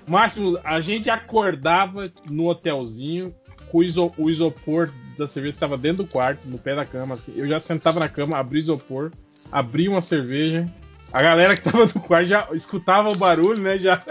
Máximo, 0.08 0.58
a 0.64 0.80
gente 0.80 1.10
acordava 1.10 2.10
no 2.30 2.48
hotelzinho 2.48 3.36
com 3.70 3.80
o, 3.80 3.84
iso- 3.84 4.14
o 4.18 4.30
isopor 4.30 4.90
da 5.18 5.28
cerveja 5.28 5.56
que 5.56 5.60
tava 5.60 5.78
dentro 5.78 6.04
do 6.04 6.10
quarto, 6.10 6.48
no 6.48 6.58
pé 6.58 6.74
da 6.76 6.86
cama, 6.86 7.16
assim. 7.16 7.34
Eu 7.36 7.46
já 7.48 7.60
sentava 7.60 8.00
na 8.00 8.08
cama, 8.08 8.38
abria 8.38 8.60
o 8.62 8.64
isopor, 8.64 9.12
abria 9.52 9.90
uma 9.92 10.02
cerveja. 10.02 10.66
A 11.12 11.22
galera 11.22 11.56
que 11.58 11.64
tava 11.64 11.86
no 11.86 12.00
quarto 12.00 12.28
já 12.28 12.48
escutava 12.54 13.10
o 13.10 13.16
barulho, 13.16 13.60
né? 13.62 13.78
Já, 13.78 14.02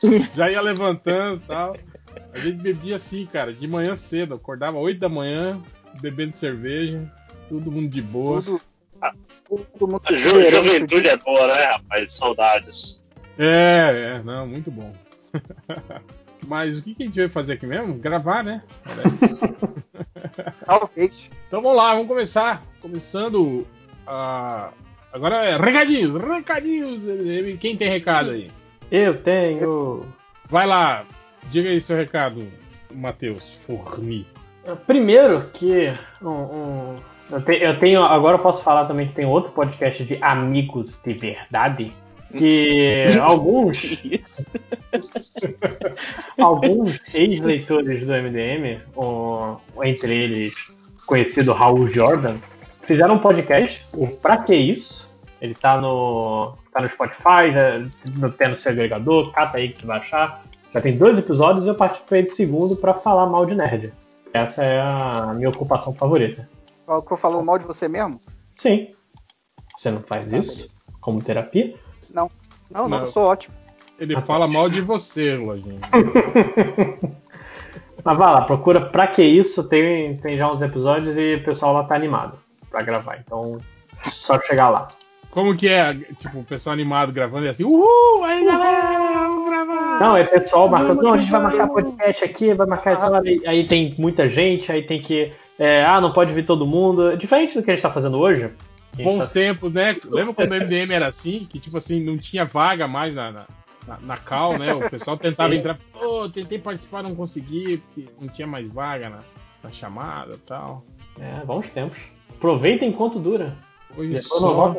já 0.34 0.50
ia 0.50 0.60
levantando 0.62 1.42
e 1.44 1.46
tal. 1.46 1.76
A 2.32 2.38
gente 2.38 2.62
bebia 2.62 2.96
assim, 2.96 3.26
cara, 3.26 3.52
de 3.52 3.66
manhã 3.68 3.94
cedo. 3.96 4.34
Acordava 4.34 4.78
8 4.78 4.98
da 4.98 5.08
manhã, 5.10 5.60
bebendo 6.00 6.34
cerveja, 6.36 7.12
todo 7.50 7.70
mundo 7.70 7.90
de 7.90 8.00
boa. 8.00 8.40
Tudo, 8.42 8.60
ju- 9.50 9.66
tolerante, 9.78 10.50
juventude 10.50 11.08
é 11.08 11.16
boa, 11.16 11.46
né, 11.46 11.62
rapaz? 11.64 12.12
Saudades. 12.12 13.02
É, 13.38 14.16
é, 14.18 14.22
não, 14.22 14.46
muito 14.46 14.70
bom. 14.70 14.92
Mas 16.46 16.78
o 16.78 16.82
que, 16.82 16.94
que 16.94 17.02
a 17.04 17.06
gente 17.06 17.18
vai 17.20 17.28
fazer 17.28 17.52
aqui 17.54 17.66
mesmo? 17.66 17.94
Gravar, 17.94 18.42
né? 18.42 18.62
Era 18.86 19.02
isso. 19.26 19.40
Talvez. 20.66 21.30
Então 21.46 21.62
vamos 21.62 21.76
lá, 21.76 21.92
vamos 21.92 22.08
começar. 22.08 22.62
Começando 22.80 23.66
a. 24.06 24.70
Agora 25.12 25.44
é 25.44 25.56
recadinhos, 25.56 26.16
recadinhos. 26.16 27.02
Quem 27.60 27.76
tem 27.76 27.88
recado 27.88 28.30
aí? 28.30 28.50
Eu 28.90 29.16
tenho. 29.22 30.06
Vai 30.48 30.66
lá, 30.66 31.04
diga 31.50 31.68
aí 31.70 31.80
seu 31.80 31.96
recado, 31.96 32.46
Matheus 32.90 33.52
Forni. 33.52 34.26
Primeiro 34.86 35.48
que 35.52 35.92
um, 36.20 36.28
um- 36.28 36.96
eu, 37.32 37.42
te- 37.42 37.62
eu 37.62 37.78
tenho. 37.78 38.02
Agora 38.02 38.36
eu 38.36 38.42
posso 38.42 38.62
falar 38.62 38.84
também 38.84 39.08
que 39.08 39.14
tem 39.14 39.24
outro 39.26 39.52
podcast 39.52 40.04
de 40.04 40.18
amigos 40.20 40.98
de 41.04 41.14
verdade. 41.14 41.92
Que 42.36 43.06
alguns, 43.20 43.78
alguns 46.38 46.98
ex-leitores 47.12 48.06
do 48.06 48.12
MDM, 48.12 48.80
o- 48.96 49.56
entre 49.82 50.14
eles 50.14 50.54
o 51.02 51.06
conhecido 51.06 51.52
Raul 51.52 51.86
Jordan, 51.88 52.36
fizeram 52.82 53.16
um 53.16 53.18
podcast, 53.18 53.86
o 53.92 54.06
Pra 54.06 54.38
Que 54.38 54.54
Isso? 54.54 55.10
Ele 55.40 55.54
tá 55.54 55.80
no, 55.80 56.54
tá 56.72 56.80
no 56.80 56.88
Spotify, 56.88 57.52
já, 57.52 57.82
no, 58.16 58.30
tem 58.30 58.48
no 58.48 58.56
seu 58.56 58.72
agregador, 58.72 59.32
cata 59.32 59.58
aí 59.58 59.68
que 59.70 59.80
você 59.80 59.86
vai 59.86 59.98
achar. 59.98 60.42
Já 60.72 60.80
tem 60.80 60.96
dois 60.96 61.18
episódios 61.18 61.66
e 61.66 61.68
eu 61.68 61.74
participei 61.74 62.22
de 62.22 62.30
segundo 62.30 62.76
pra 62.76 62.94
falar 62.94 63.26
mal 63.26 63.44
de 63.44 63.54
nerd. 63.54 63.92
Essa 64.32 64.64
é 64.64 64.80
a 64.80 65.32
minha 65.34 65.50
ocupação 65.50 65.92
favorita. 65.94 66.48
Ó, 66.86 67.00
que 67.00 67.12
eu 67.12 67.16
falando 67.16 67.44
mal 67.44 67.58
de 67.58 67.66
você 67.66 67.88
mesmo? 67.88 68.20
Sim. 68.56 68.94
Você 69.76 69.90
não 69.90 70.00
faz 70.02 70.32
isso 70.32 70.68
como 71.00 71.22
terapia? 71.22 71.74
Não, 72.14 72.30
não, 72.70 72.88
Não. 72.88 72.98
eu 73.00 73.06
sou 73.08 73.24
ótimo. 73.24 73.54
Ele 73.98 74.20
fala 74.20 74.48
mal 74.48 74.68
de 74.68 74.80
você, 74.80 75.36
Lojinha. 75.36 75.78
Mas 78.04 78.18
vai 78.18 78.32
lá, 78.32 78.42
procura 78.42 78.80
pra 78.80 79.06
que 79.06 79.22
isso, 79.22 79.68
tem, 79.68 80.16
tem 80.16 80.36
já 80.36 80.50
uns 80.50 80.60
episódios 80.60 81.16
e 81.16 81.34
o 81.36 81.44
pessoal 81.44 81.72
lá 81.72 81.84
tá 81.84 81.94
animado 81.94 82.36
pra 82.68 82.82
gravar. 82.82 83.18
Então, 83.24 83.58
só 84.02 84.40
chegar 84.40 84.70
lá. 84.70 84.88
Como 85.30 85.56
que 85.56 85.68
é, 85.68 85.94
tipo, 86.18 86.40
o 86.40 86.44
pessoal 86.44 86.74
animado 86.74 87.12
gravando 87.12 87.46
e 87.46 87.48
assim, 87.48 87.64
uhul, 87.64 88.24
aí 88.24 88.44
galera, 88.44 89.28
vamos 89.28 89.48
gravar! 89.48 90.00
Não, 90.00 90.16
é 90.16 90.24
pessoal 90.24 90.68
marcando, 90.68 91.00
não, 91.02 91.14
a 91.14 91.18
gente 91.18 91.30
vai 91.30 91.40
marcar 91.42 91.68
podcast 91.68 92.24
aqui, 92.24 92.52
vai 92.52 92.66
marcar 92.66 92.90
essa 92.92 93.06
hora, 93.10 93.22
aí- 93.26 93.40
aí 93.46 93.66
tem 93.66 93.94
muita 93.98 94.28
gente, 94.28 94.70
aí 94.72 94.82
tem 94.82 95.00
que. 95.00 95.32
É, 95.58 95.84
ah, 95.84 96.00
não 96.00 96.12
pode 96.12 96.32
vir 96.32 96.44
todo 96.46 96.66
mundo. 96.66 97.16
Diferente 97.16 97.54
do 97.54 97.62
que 97.62 97.70
a 97.70 97.74
gente 97.74 97.82
tá 97.82 97.90
fazendo 97.90 98.18
hoje. 98.18 98.50
Bons 98.96 99.28
tá- 99.28 99.32
tempos, 99.32 99.72
né? 99.72 99.96
Lembra 100.10 100.34
quando 100.34 100.52
o 100.52 100.54
MDM 100.56 100.92
era 100.92 101.06
assim? 101.06 101.46
Que, 101.50 101.58
tipo 101.58 101.76
assim, 101.78 102.02
não 102.04 102.18
tinha 102.18 102.44
vaga 102.44 102.86
mais 102.86 103.14
na, 103.14 103.30
na, 103.32 103.46
na- 103.86 103.98
na 104.02 104.16
cal, 104.16 104.58
né? 104.58 104.74
O 104.74 104.90
pessoal 104.90 105.16
tentava 105.16 105.52
É. 105.54 105.56
entrar, 105.58 105.78
pô, 105.92 106.28
tentei 106.28 106.58
participar, 106.58 107.02
não 107.02 107.14
consegui, 107.14 107.78
porque 107.78 108.10
não 108.20 108.28
tinha 108.28 108.46
mais 108.46 108.68
vaga 108.68 109.08
na, 109.08 109.20
na 109.64 109.70
chamada 109.70 110.34
e 110.34 110.38
tal. 110.38 110.84
É, 111.18 111.44
bons 111.44 111.68
tempos. 111.70 111.98
Aproveitem 112.30 112.90
enquanto 112.90 113.18
dura. 113.18 113.56
Hoje 113.96 114.20
só 114.22 114.74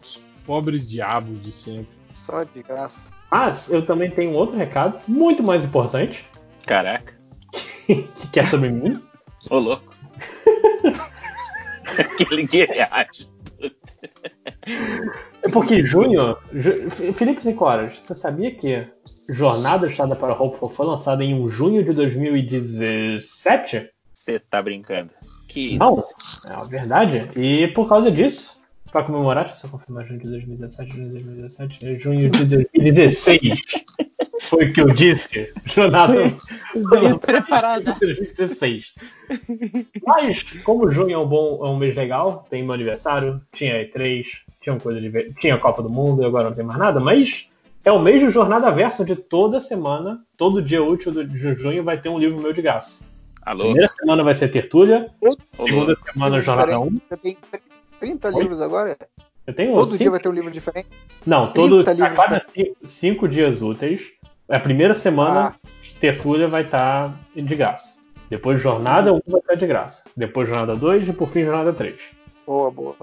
os 0.00 0.20
pobres 0.46 0.88
diabos 0.88 1.40
de 1.42 1.50
sempre. 1.52 1.88
Só 2.24 2.42
de 2.44 2.62
graça. 2.62 3.00
Mas 3.30 3.70
eu 3.70 3.84
também 3.84 4.10
tenho 4.10 4.30
um 4.30 4.34
outro 4.34 4.56
recado, 4.56 4.98
muito 5.08 5.42
mais 5.42 5.64
importante, 5.64 6.24
Caraca. 6.66 7.14
que 8.32 8.38
é 8.40 8.44
sobre 8.44 8.68
mim. 8.70 9.00
Ô, 9.50 9.58
louco. 9.58 9.94
Aquele 11.98 12.46
que 12.48 12.64
reage. 12.64 13.28
É 15.42 15.48
porque 15.52 15.84
junho. 15.84 16.36
Ju- 16.52 16.90
Felipe 17.14 17.46
Nicolas, 17.46 17.98
você 17.98 18.14
sabia 18.14 18.54
que 18.54 18.86
Jornada 19.28 19.88
Estrada 19.88 20.14
para 20.16 20.32
Hopeful 20.40 20.68
foi 20.68 20.86
lançada 20.86 21.24
em 21.24 21.46
junho 21.48 21.82
de 21.84 21.92
2017? 21.92 23.90
Você 24.12 24.38
tá 24.40 24.60
brincando. 24.60 25.10
Que 25.48 25.74
isso? 25.76 25.78
Não, 25.78 25.96
é 26.46 26.54
a 26.54 26.64
verdade. 26.64 27.30
E 27.36 27.68
por 27.68 27.88
causa 27.88 28.10
disso, 28.10 28.57
para 28.90 29.04
comemorar, 29.04 29.44
deixa 29.44 29.58
eu 29.58 29.70
só 29.70 29.76
confirmar 29.76 30.06
junho 30.06 30.20
de 30.20 30.28
2017, 30.28 30.92
junho 30.92 31.10
de 31.10 31.12
2017, 31.18 31.86
é 31.86 31.98
junho 31.98 32.30
de 32.30 32.44
2016. 32.44 33.62
Foi 34.42 34.66
o 34.66 34.72
que 34.72 34.80
eu 34.80 34.90
disse. 34.90 35.52
Jornada. 35.66 36.14
Despreparada. 37.00 37.96
2016. 38.00 38.94
Mas, 40.06 40.42
como 40.64 40.90
junho 40.90 41.12
é 41.12 41.18
um 41.18 41.26
bom 41.26 41.64
é 41.64 41.68
um 41.68 41.76
mês 41.76 41.94
legal, 41.94 42.46
tem 42.48 42.62
meu 42.62 42.72
aniversário, 42.72 43.40
tinha 43.52 43.74
E3, 43.74 44.24
tinha 44.62 44.78
coisa 44.78 45.00
de 45.00 45.34
tinha 45.34 45.58
Copa 45.58 45.82
do 45.82 45.90
Mundo 45.90 46.22
e 46.22 46.26
agora 46.26 46.48
não 46.48 46.54
tem 46.54 46.64
mais 46.64 46.78
nada, 46.78 47.00
mas 47.00 47.48
é 47.84 47.92
o 47.92 47.98
mês 47.98 48.20
de 48.20 48.30
jornada 48.30 48.70
versa, 48.70 49.02
onde 49.02 49.16
toda 49.16 49.60
semana, 49.60 50.22
todo 50.36 50.62
dia 50.62 50.82
útil 50.82 51.12
de 51.24 51.54
junho 51.54 51.82
vai 51.82 52.00
ter 52.00 52.08
um 52.08 52.18
livro 52.18 52.40
meu 52.40 52.52
de 52.52 52.62
graça. 52.62 53.00
Alô? 53.42 53.64
Primeira 53.64 53.90
semana 53.98 54.22
vai 54.22 54.34
ser 54.34 54.48
Tertúlia, 54.48 55.08
segunda 55.64 55.96
semana 56.12 56.40
jornada 56.40 56.78
1. 56.78 57.00
Você 57.08 57.16
tem 57.16 57.36
30 58.00 58.28
Oi? 58.28 58.42
livros 58.42 58.60
agora? 58.60 58.96
Eu 59.46 59.54
tenho 59.54 59.72
Todo 59.74 59.86
cinco- 59.86 59.98
dia 59.98 60.10
vai 60.10 60.20
ter 60.20 60.28
um 60.28 60.32
livro 60.32 60.50
diferente? 60.50 60.88
Não, 61.26 61.52
todo, 61.52 61.82
30 61.82 62.04
a 62.04 62.10
cada 62.10 62.40
ci- 62.40 62.76
cinco 62.84 63.26
dias 63.28 63.62
úteis, 63.62 64.12
a 64.48 64.58
primeira 64.60 64.94
semana, 64.94 65.48
Ah. 65.48 65.68
tertúlia 66.00 66.48
vai 66.48 66.62
estar 66.64 67.14
de 67.34 67.56
graça. 67.56 67.98
Depois 68.28 68.60
jornada 68.60 69.12
1 69.12 69.20
vai 69.26 69.40
estar 69.40 69.54
de 69.54 69.66
graça. 69.66 70.04
Depois 70.16 70.46
jornada 70.48 70.76
2 70.76 71.08
e 71.08 71.12
por 71.14 71.28
fim 71.30 71.44
jornada 71.44 71.72
3. 71.72 71.96
Boa, 72.46 72.70
boa. 72.70 72.94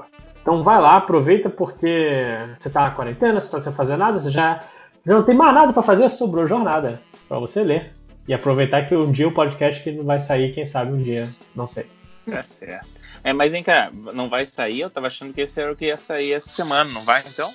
Então 0.41 0.63
vai 0.63 0.79
lá, 0.79 0.97
aproveita 0.97 1.49
porque 1.49 2.35
você 2.59 2.69
tá 2.69 2.81
na 2.83 2.91
quarentena, 2.91 3.43
você 3.43 3.51
tá 3.51 3.59
sem 3.61 3.73
fazer 3.73 3.97
nada, 3.97 4.19
você 4.21 4.29
já, 4.29 4.59
já 5.05 5.13
não 5.15 5.23
tem 5.23 5.35
mais 5.35 5.53
nada 5.53 5.73
pra 5.73 5.81
fazer, 5.81 6.07
sobrou 6.09 6.47
jornada 6.47 7.01
pra 7.27 7.39
você 7.39 7.63
ler. 7.63 7.91
E 8.27 8.33
aproveitar 8.33 8.85
que 8.87 8.95
um 8.95 9.11
dia 9.11 9.27
o 9.27 9.31
podcast 9.31 9.83
que 9.83 9.91
não 9.91 10.03
vai 10.03 10.19
sair, 10.19 10.51
quem 10.53 10.65
sabe 10.65 10.91
um 10.93 10.97
dia, 10.97 11.29
não 11.55 11.67
sei. 11.67 11.85
Tá 12.29 12.41
certo. 12.43 12.87
É, 13.25 13.33
mas 13.33 13.51
vem 13.51 13.63
cá, 13.63 13.89
não 14.13 14.29
vai 14.29 14.45
sair? 14.45 14.81
Eu 14.81 14.89
tava 14.91 15.07
achando 15.07 15.33
que 15.33 15.41
esse 15.41 15.59
era 15.59 15.71
o 15.71 15.75
que 15.75 15.85
ia 15.85 15.97
sair 15.97 16.33
essa 16.33 16.47
semana, 16.47 16.89
não 16.91 17.01
vai 17.01 17.23
então? 17.27 17.51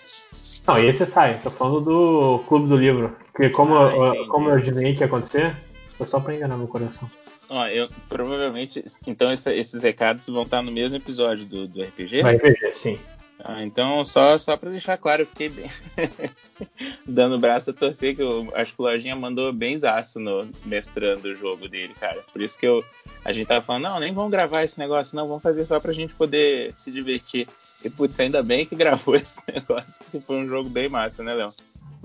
Não, 0.66 0.78
e 0.80 0.86
esse 0.88 1.06
sai, 1.06 1.40
tô 1.42 1.48
falando 1.48 1.80
do 1.80 2.38
Clube 2.48 2.68
do 2.68 2.76
Livro. 2.76 3.16
Porque 3.32 3.48
como, 3.50 3.76
Ah, 3.76 3.94
eu, 4.16 4.26
como 4.26 4.50
eu 4.50 4.56
adivinhei 4.56 4.94
que 4.94 5.00
ia 5.00 5.06
acontecer, 5.06 5.54
foi 5.96 6.08
só 6.08 6.18
pra 6.18 6.34
enganar 6.34 6.56
meu 6.56 6.66
coração. 6.66 7.08
Ó, 7.48 7.66
eu 7.68 7.88
provavelmente. 8.08 8.84
Então 9.06 9.30
essa- 9.30 9.54
esses 9.54 9.82
recados 9.84 10.26
vão 10.26 10.42
estar 10.42 10.60
no 10.60 10.72
mesmo 10.72 10.96
episódio 10.96 11.44
do, 11.46 11.68
do 11.68 11.82
RPG? 11.82 12.22
Vai 12.22 12.36
ver, 12.36 12.74
sim. 12.74 12.98
Ah, 13.44 13.62
então, 13.62 14.04
só, 14.04 14.36
só 14.38 14.56
pra 14.56 14.70
deixar 14.70 14.96
claro, 14.98 15.22
eu 15.22 15.26
fiquei 15.26 15.48
bem... 15.48 15.70
dando 17.06 17.36
o 17.36 17.38
braço 17.38 17.70
a 17.70 17.72
torcer, 17.72 18.14
que 18.14 18.22
eu 18.22 18.50
acho 18.54 18.74
que 18.74 18.80
o 18.80 18.84
Lojinha 18.84 19.16
mandou 19.16 19.52
bem 19.52 19.78
zaço 19.78 20.20
no 20.20 20.48
mestrando 20.64 21.28
o 21.28 21.34
jogo 21.34 21.68
dele, 21.68 21.94
cara. 21.98 22.22
Por 22.32 22.42
isso 22.42 22.58
que 22.58 22.66
eu, 22.66 22.84
a 23.24 23.32
gente 23.32 23.48
tava 23.48 23.64
falando, 23.64 23.84
não, 23.84 24.00
nem 24.00 24.12
vamos 24.12 24.30
gravar 24.30 24.62
esse 24.62 24.78
negócio, 24.78 25.16
não, 25.16 25.26
vamos 25.26 25.42
fazer 25.42 25.64
só 25.64 25.80
pra 25.80 25.92
gente 25.92 26.14
poder 26.14 26.72
se 26.76 26.90
divertir. 26.90 27.46
E, 27.84 27.88
putz, 27.88 28.20
ainda 28.20 28.42
bem 28.42 28.66
que 28.66 28.76
gravou 28.76 29.14
esse 29.16 29.40
negócio, 29.52 29.98
porque 30.04 30.20
foi 30.20 30.36
um 30.36 30.48
jogo 30.48 30.68
bem 30.68 30.88
massa, 30.88 31.22
né, 31.22 31.32
Léo? 31.32 31.54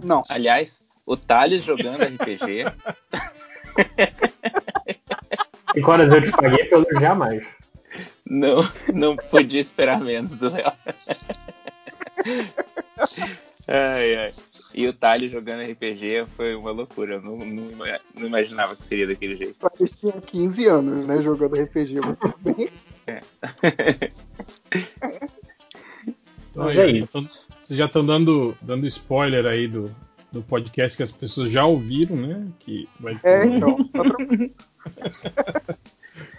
Não. 0.01 0.23
Aliás, 0.29 0.81
o 1.05 1.17
Thales 1.17 1.63
jogando 1.63 2.03
RPG... 2.03 2.65
Cinco 5.73 5.91
horas 5.91 6.13
eu 6.13 6.23
te 6.23 6.31
paguei 6.31 6.63
pra 6.65 6.77
elogiar 6.77 7.15
mais. 7.15 7.45
Não, 8.27 8.57
não 8.93 9.15
podia 9.15 9.61
esperar 9.61 9.99
menos 10.01 10.35
do 10.35 10.49
Léo. 10.49 10.71
ai, 13.67 14.15
ai. 14.15 14.33
E 14.73 14.87
o 14.87 14.93
Thales 14.93 15.31
jogando 15.31 15.63
RPG 15.69 16.25
foi 16.35 16.53
uma 16.55 16.71
loucura. 16.71 17.15
Eu 17.15 17.21
não, 17.21 17.37
não, 17.37 17.71
não 18.19 18.27
imaginava 18.27 18.75
que 18.75 18.85
seria 18.85 19.07
daquele 19.07 19.35
jeito. 19.37 19.55
Parecia 19.59 20.11
15 20.11 20.65
anos, 20.67 21.07
né? 21.07 21.21
Jogando 21.21 21.55
RPG. 21.61 21.95
Mas 22.01 22.17
tudo 22.19 22.35
bem. 22.41 22.69
Mas 26.55 26.77
é 26.77 26.81
Aí, 26.83 26.99
isso. 26.99 27.07
tão- 27.11 27.23
Vocês 27.23 27.77
já 27.79 27.85
estão 27.85 28.05
dando, 28.05 28.57
dando 28.61 28.85
spoiler 28.87 29.45
aí 29.45 29.67
do, 29.67 29.95
do 30.31 30.41
podcast 30.41 30.97
que 30.97 31.03
as 31.03 31.11
pessoas 31.11 31.51
já 31.51 31.65
ouviram, 31.65 32.15
né? 32.15 32.45
Que 32.59 32.87
vai 32.99 33.17
É, 33.23 33.45
então. 33.45 33.77
tá. 33.89 34.03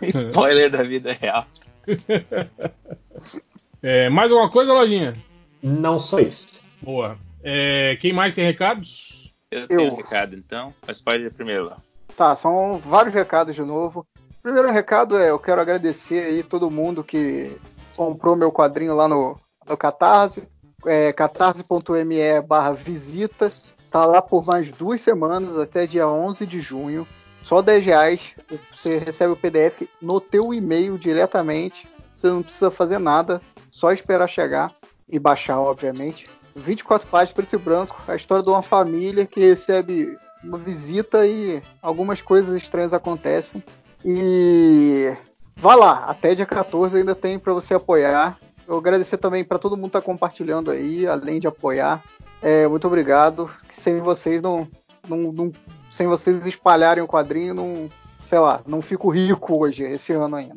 Spoiler 0.03 0.71
da 0.71 0.83
vida 0.83 1.13
real. 1.13 1.47
É, 3.83 4.09
mais 4.09 4.33
alguma 4.33 4.51
coisa, 4.51 4.73
Lojinha? 4.73 5.15
Não 5.63 5.99
só 5.99 6.19
isso. 6.19 6.49
Boa. 6.83 7.17
É, 7.43 7.97
quem 8.01 8.13
mais 8.13 8.35
tem 8.35 8.45
recados? 8.45 9.33
Eu 9.51 9.69
tenho 9.69 9.81
Eu. 9.81 9.93
um 9.93 9.97
recado, 9.97 10.35
então. 10.35 10.75
Mas 10.87 11.01
pode 11.01 11.23
ir 11.23 11.33
primeiro, 11.33 11.67
Léo. 11.67 11.77
Tá, 12.17 12.35
são 12.35 12.81
vários 12.85 13.15
recados 13.15 13.55
de 13.55 13.63
novo. 13.63 14.05
O 14.39 14.43
primeiro 14.43 14.73
recado 14.73 15.17
é: 15.17 15.31
eu 15.31 15.39
quero 15.39 15.61
agradecer 15.61 16.25
aí 16.25 16.43
todo 16.43 16.71
mundo 16.71 17.05
que 17.05 17.57
comprou 17.95 18.35
meu 18.35 18.51
quadrinho 18.51 18.95
lá 18.95 19.07
no, 19.07 19.39
no 19.69 19.77
Catarse. 19.77 20.43
É, 20.85 21.13
catarse.me 21.13 22.41
barra 22.47 22.73
visita. 22.73 23.53
Tá 23.91 24.05
lá 24.05 24.21
por 24.21 24.45
mais 24.45 24.69
duas 24.71 25.01
semanas, 25.01 25.57
até 25.57 25.87
dia 25.87 26.09
11 26.09 26.45
de 26.45 26.61
junho. 26.61 27.07
Só 27.47 27.63
10 27.63 27.87
reais. 27.87 28.35
Você 28.75 28.99
recebe 28.99 29.33
o 29.33 29.37
PDF 29.37 29.89
no 30.03 30.21
teu 30.21 30.53
e-mail 30.53 30.99
diretamente. 30.99 31.89
Você 32.13 32.27
não 32.27 32.43
precisa 32.43 32.73
fazer 32.73 32.99
nada, 32.99 33.41
só 33.71 33.93
esperar 33.93 34.27
chegar 34.27 34.75
e 35.09 35.17
baixar, 35.17 35.61
obviamente. 35.61 36.29
24 36.57 37.07
páginas 37.07 37.33
preto 37.33 37.55
e 37.55 37.59
branco, 37.59 38.03
a 38.09 38.17
história 38.17 38.43
de 38.43 38.51
uma 38.51 38.63
família 38.63 39.27
que 39.27 39.39
recebe 39.39 40.19
uma 40.43 40.59
visita 40.59 41.25
e 41.25 41.63
algumas 41.81 42.21
coisas 42.21 42.61
estranhas 42.61 42.93
acontecem. 42.93 43.63
E 44.05 45.17
vá 45.55 45.77
lá, 45.77 46.05
até 46.09 46.35
dia 46.35 46.47
14 46.47 46.97
ainda 46.97 47.15
tem 47.15 47.39
para 47.39 47.53
você 47.53 47.75
apoiar. 47.75 48.37
Eu 48.67 48.77
agradecer 48.77 49.19
também 49.19 49.45
para 49.45 49.61
todo 49.61 49.77
mundo 49.77 49.87
que 49.87 49.93
tá 49.93 50.03
compartilhando 50.03 50.69
aí, 50.69 51.07
além 51.07 51.39
de 51.39 51.47
apoiar. 51.47 52.03
É, 52.43 52.67
muito 52.67 52.89
obrigado. 52.89 53.49
Que 53.69 53.77
sem 53.77 54.01
vocês 54.01 54.43
não, 54.43 54.67
não, 55.09 55.33
não- 55.33 55.53
sem 55.91 56.07
vocês 56.07 56.45
espalharem 56.47 57.03
o 57.03 57.09
quadrinho, 57.09 57.55
não, 57.55 57.91
sei 58.29 58.39
lá, 58.39 58.61
não 58.67 58.81
fico 58.83 59.09
rico 59.09 59.59
hoje, 59.63 59.83
esse 59.85 60.13
ano 60.13 60.37
ainda. 60.37 60.57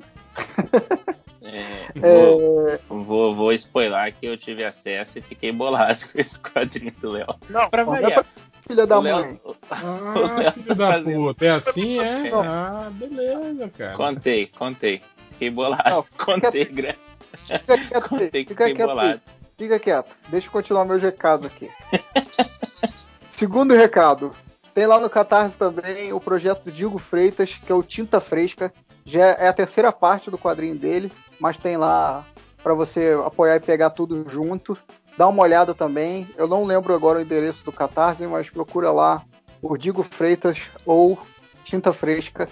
É, 1.41 1.87
É, 1.95 2.79
vou, 2.87 3.03
vou, 3.03 3.33
vou 3.33 3.53
spoiler 3.53 4.13
que 4.13 4.25
eu 4.27 4.37
tive 4.37 4.63
acesso 4.63 5.17
e 5.17 5.21
fiquei 5.21 5.51
bolado 5.51 5.99
com 6.11 6.19
esse 6.19 6.37
quadrinho 6.39 6.93
do 6.99 7.09
Léo. 7.11 7.27
não, 7.49 7.69
Pra 7.69 7.83
não 7.83 7.95
é 7.95 8.01
variar. 8.01 8.23
pra 8.23 8.33
filha 8.67 8.85
da 8.85 8.99
O 8.99 9.01
Léo- 9.01 9.15
mãe. 9.19 9.39
Ah, 9.71 10.51
filho 10.51 10.75
da 10.75 10.91
fazendo- 10.91 11.15
puta. 11.25 11.45
É 11.45 11.49
assim, 11.49 11.99
é? 11.99 12.29
Não. 12.29 12.41
Ah, 12.43 12.89
beleza, 12.91 13.69
cara. 13.75 13.95
Contei, 13.97 14.47
contei. 14.47 15.01
Fiquei 15.31 15.49
bolado. 15.49 15.89
Não, 15.89 16.05
contei, 16.17 16.65
grande. 16.65 16.99
Fica 17.31 17.59
quieto, 17.59 18.09
que 18.09 18.17
fica 18.17 18.29
fiquei 18.29 18.55
quieto 18.55 18.69
aí. 18.69 18.75
bolado. 18.87 19.21
Fica 19.57 19.79
quieto. 19.79 20.15
Deixa 20.29 20.47
eu 20.47 20.51
continuar 20.51 20.85
meu 20.85 20.99
recado 20.99 21.47
aqui. 21.47 21.69
Segundo 23.39 23.73
recado. 23.73 24.33
Tem 24.73 24.85
lá 24.85 24.99
no 24.99 25.09
Catarse 25.09 25.57
também 25.57 26.11
o 26.11 26.19
projeto 26.19 26.65
do 26.65 26.71
Diego 26.73 26.99
Freitas, 26.99 27.53
que 27.53 27.71
é 27.71 27.75
o 27.75 27.81
Tinta 27.81 28.19
Fresca. 28.19 28.69
Já 29.05 29.27
é 29.27 29.47
a 29.47 29.53
terceira 29.53 29.93
parte 29.93 30.29
do 30.29 30.37
quadrinho 30.37 30.77
dele, 30.77 31.09
mas 31.39 31.55
tem 31.55 31.77
lá 31.77 32.25
para 32.61 32.73
você 32.73 33.17
apoiar 33.25 33.55
e 33.55 33.61
pegar 33.61 33.91
tudo 33.91 34.25
junto. 34.27 34.77
Dá 35.17 35.25
uma 35.25 35.41
olhada 35.41 35.73
também. 35.73 36.29
Eu 36.35 36.49
não 36.49 36.65
lembro 36.65 36.93
agora 36.93 37.19
o 37.19 37.21
endereço 37.21 37.63
do 37.63 37.71
Catarse, 37.71 38.27
mas 38.27 38.49
procura 38.49 38.91
lá 38.91 39.23
o 39.61 39.77
Digo 39.77 40.03
Freitas 40.03 40.63
ou 40.85 41.17
Tinta 41.63 41.93
Fresca. 41.93 42.45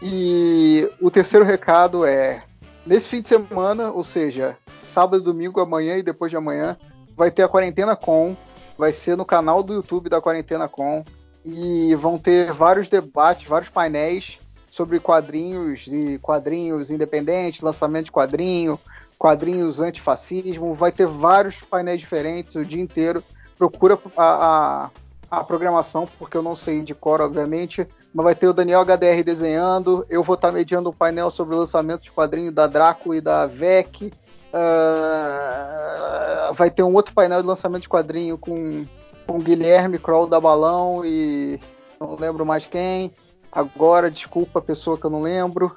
E 0.00 0.88
o 1.00 1.10
terceiro 1.10 1.44
recado 1.44 2.06
é: 2.06 2.38
nesse 2.86 3.08
fim 3.08 3.20
de 3.20 3.26
semana, 3.26 3.90
ou 3.90 4.04
seja, 4.04 4.56
sábado, 4.84 5.20
domingo, 5.20 5.60
amanhã 5.60 5.96
e 5.96 6.02
depois 6.04 6.30
de 6.30 6.36
amanhã, 6.36 6.76
vai 7.16 7.28
ter 7.32 7.42
a 7.42 7.48
Quarentena 7.48 7.96
Com. 7.96 8.36
Vai 8.78 8.92
ser 8.92 9.16
no 9.16 9.24
canal 9.24 9.62
do 9.62 9.74
YouTube 9.74 10.08
da 10.08 10.20
Quarentena 10.20 10.68
Com. 10.68 11.04
E 11.44 11.94
vão 11.96 12.18
ter 12.18 12.52
vários 12.52 12.88
debates, 12.88 13.48
vários 13.48 13.68
painéis 13.68 14.38
sobre 14.70 15.00
quadrinhos 15.00 15.88
e 15.88 16.18
quadrinhos 16.18 16.90
independentes, 16.90 17.60
lançamento 17.60 18.06
de 18.06 18.12
quadrinho, 18.12 18.78
quadrinhos 19.18 19.80
antifascismo. 19.80 20.74
Vai 20.74 20.92
ter 20.92 21.06
vários 21.06 21.60
painéis 21.62 22.00
diferentes 22.00 22.54
o 22.54 22.64
dia 22.64 22.80
inteiro. 22.80 23.22
Procura 23.56 23.98
a, 24.16 24.90
a, 25.30 25.38
a 25.38 25.44
programação, 25.44 26.08
porque 26.16 26.36
eu 26.36 26.42
não 26.42 26.54
sei 26.54 26.82
de 26.82 26.94
cor, 26.94 27.20
obviamente. 27.20 27.84
Mas 28.14 28.24
vai 28.24 28.34
ter 28.36 28.46
o 28.46 28.52
Daniel 28.52 28.84
HDR 28.84 29.24
desenhando. 29.24 30.06
Eu 30.08 30.22
vou 30.22 30.34
estar 30.34 30.52
mediando 30.52 30.90
um 30.90 30.94
painel 30.94 31.30
sobre 31.32 31.56
o 31.56 31.58
lançamento 31.58 32.02
de 32.02 32.12
quadrinho 32.12 32.52
da 32.52 32.68
Draco 32.68 33.12
e 33.12 33.20
da 33.20 33.46
VEC. 33.46 34.12
Ah, 34.52 36.50
vai 36.54 36.70
ter 36.70 36.82
um 36.82 36.94
outro 36.94 37.14
painel 37.14 37.42
de 37.42 37.48
lançamento 37.48 37.82
de 37.82 37.88
quadrinho 37.88 38.38
com, 38.38 38.84
com 39.26 39.38
Guilherme 39.38 39.98
Kroll 39.98 40.26
da 40.26 40.40
Balão 40.40 41.04
e 41.04 41.60
não 42.00 42.16
lembro 42.16 42.46
mais 42.46 42.64
quem. 42.64 43.12
Agora, 43.50 44.10
desculpa 44.10 44.58
a 44.58 44.62
pessoa 44.62 44.98
que 44.98 45.04
eu 45.04 45.10
não 45.10 45.22
lembro. 45.22 45.76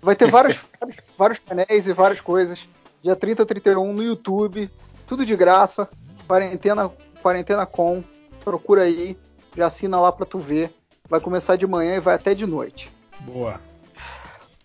Vai 0.00 0.14
ter 0.14 0.30
vários, 0.30 0.58
vários, 0.80 0.96
vários 1.16 1.38
painéis 1.38 1.86
e 1.86 1.92
várias 1.92 2.20
coisas. 2.20 2.68
Dia 3.02 3.16
30 3.16 3.44
31 3.44 3.92
no 3.92 4.02
YouTube. 4.02 4.70
Tudo 5.06 5.24
de 5.26 5.36
graça. 5.36 5.88
Quarentena, 6.26 6.90
quarentena 7.22 7.66
com. 7.66 8.02
Procura 8.42 8.82
aí. 8.82 9.16
Já 9.56 9.66
assina 9.66 10.00
lá 10.00 10.10
pra 10.10 10.26
tu 10.26 10.38
ver. 10.38 10.74
Vai 11.08 11.20
começar 11.20 11.56
de 11.56 11.66
manhã 11.66 11.96
e 11.96 12.00
vai 12.00 12.14
até 12.14 12.34
de 12.34 12.46
noite. 12.46 12.90
Boa. 13.20 13.60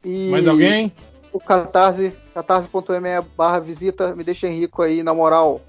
E 0.04 0.30
Mais 0.30 0.48
alguém? 0.48 0.94
O 1.32 1.40
Catarse, 1.40 2.14
catarse.me 2.34 3.22
barra 3.38 3.60
visita, 3.60 4.16
me 4.16 4.24
deixa 4.24 4.48
rico 4.48 4.82
aí, 4.82 5.04
na 5.04 5.14
moral. 5.14 5.62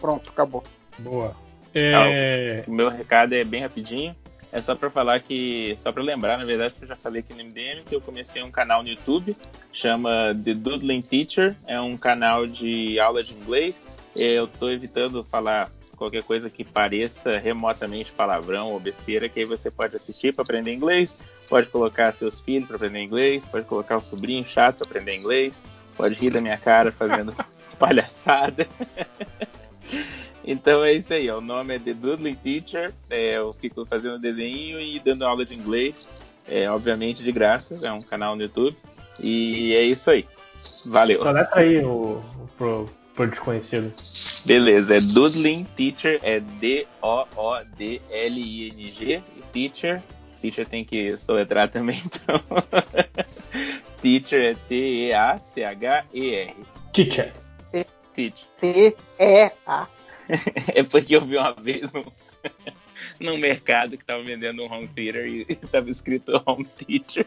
Pronto, 0.00 0.30
acabou. 0.30 0.62
Boa. 0.98 1.34
É... 1.74 2.62
Ah, 2.62 2.70
o 2.70 2.72
meu 2.72 2.88
recado 2.88 3.34
é 3.34 3.42
bem 3.44 3.62
rapidinho. 3.62 4.14
É 4.52 4.60
só 4.60 4.76
para 4.76 4.88
falar 4.88 5.18
que, 5.18 5.74
só 5.78 5.90
para 5.90 6.00
lembrar, 6.00 6.38
na 6.38 6.44
verdade, 6.44 6.74
que 6.74 6.84
eu 6.84 6.88
já 6.88 6.94
falei 6.94 7.20
aqui 7.20 7.34
no 7.34 7.42
MDM, 7.42 7.82
que 7.84 7.92
eu 7.92 8.00
comecei 8.00 8.40
um 8.40 8.52
canal 8.52 8.84
no 8.84 8.88
YouTube, 8.88 9.36
chama 9.72 10.32
The 10.44 10.54
Doodling 10.54 11.02
Teacher, 11.02 11.56
é 11.66 11.80
um 11.80 11.96
canal 11.96 12.46
de 12.46 13.00
aula 13.00 13.24
de 13.24 13.34
inglês. 13.34 13.90
Eu 14.14 14.44
estou 14.44 14.70
evitando 14.70 15.24
falar 15.24 15.72
qualquer 15.94 16.22
coisa 16.22 16.50
que 16.50 16.64
pareça 16.64 17.38
remotamente 17.38 18.12
palavrão 18.12 18.68
ou 18.68 18.80
besteira, 18.80 19.28
que 19.28 19.40
aí 19.40 19.44
você 19.44 19.70
pode 19.70 19.96
assistir 19.96 20.34
para 20.34 20.42
aprender 20.42 20.72
inglês, 20.72 21.18
pode 21.48 21.68
colocar 21.68 22.12
seus 22.12 22.40
filhos 22.40 22.66
para 22.66 22.76
aprender 22.76 23.02
inglês, 23.02 23.44
pode 23.44 23.66
colocar 23.66 23.98
um 23.98 24.02
sobrinho 24.02 24.46
chato 24.46 24.78
para 24.78 24.88
aprender 24.88 25.16
inglês, 25.16 25.66
pode 25.96 26.14
rir 26.14 26.30
da 26.30 26.40
minha 26.40 26.58
cara 26.58 26.92
fazendo 26.92 27.34
palhaçada. 27.78 28.66
Então 30.46 30.84
é 30.84 30.92
isso 30.92 31.14
aí, 31.14 31.30
ó. 31.30 31.38
o 31.38 31.40
nome 31.40 31.74
é 31.74 31.78
The 31.78 31.94
Doodling 31.94 32.34
Teacher. 32.34 32.92
É, 33.08 33.38
eu 33.38 33.54
fico 33.54 33.86
fazendo 33.86 34.18
desenho 34.18 34.78
e 34.78 35.00
dando 35.00 35.24
aula 35.24 35.44
de 35.44 35.54
inglês, 35.54 36.10
é, 36.46 36.70
obviamente 36.70 37.22
de 37.22 37.32
graça, 37.32 37.78
é 37.82 37.90
um 37.90 38.02
canal 38.02 38.36
no 38.36 38.42
YouTube. 38.42 38.76
E 39.18 39.74
é 39.74 39.82
isso 39.82 40.10
aí. 40.10 40.26
Valeu. 40.84 41.18
Só 41.18 41.30
letra 41.30 41.60
aí 41.60 41.82
o, 41.82 42.22
o 42.38 42.48
pro, 42.58 42.90
pro 43.14 43.26
desconhecido. 43.28 43.92
Beleza, 44.44 44.96
é 44.96 45.00
Doodling 45.00 45.64
Teacher, 45.76 46.20
é 46.22 46.40
D-O-O-D-L-I-N-G 46.40 46.82
Teacher. 49.52 50.02
Teacher 50.42 50.68
tem 50.68 50.84
que 50.84 51.16
soletrar 51.16 51.70
também, 51.70 52.02
então. 52.04 52.40
teacher 54.02 54.42
é 54.42 54.54
T-E-A-C-H-E-R. 54.68 56.54
Teacher. 56.92 57.32
Teacher. 58.12 58.46
T-E-A. 58.60 59.88
é 60.74 60.82
porque 60.82 61.16
eu 61.16 61.20
vi 61.22 61.36
uma 61.36 61.52
vez 61.52 61.92
no, 61.92 62.04
num 63.20 63.38
mercado 63.38 63.96
que 63.96 64.04
tava 64.04 64.22
vendendo 64.22 64.62
um 64.62 64.72
home 64.72 64.88
theater 64.88 65.26
e 65.48 65.54
tava 65.54 65.90
escrito 65.90 66.42
home 66.46 66.64
teacher. 66.64 67.26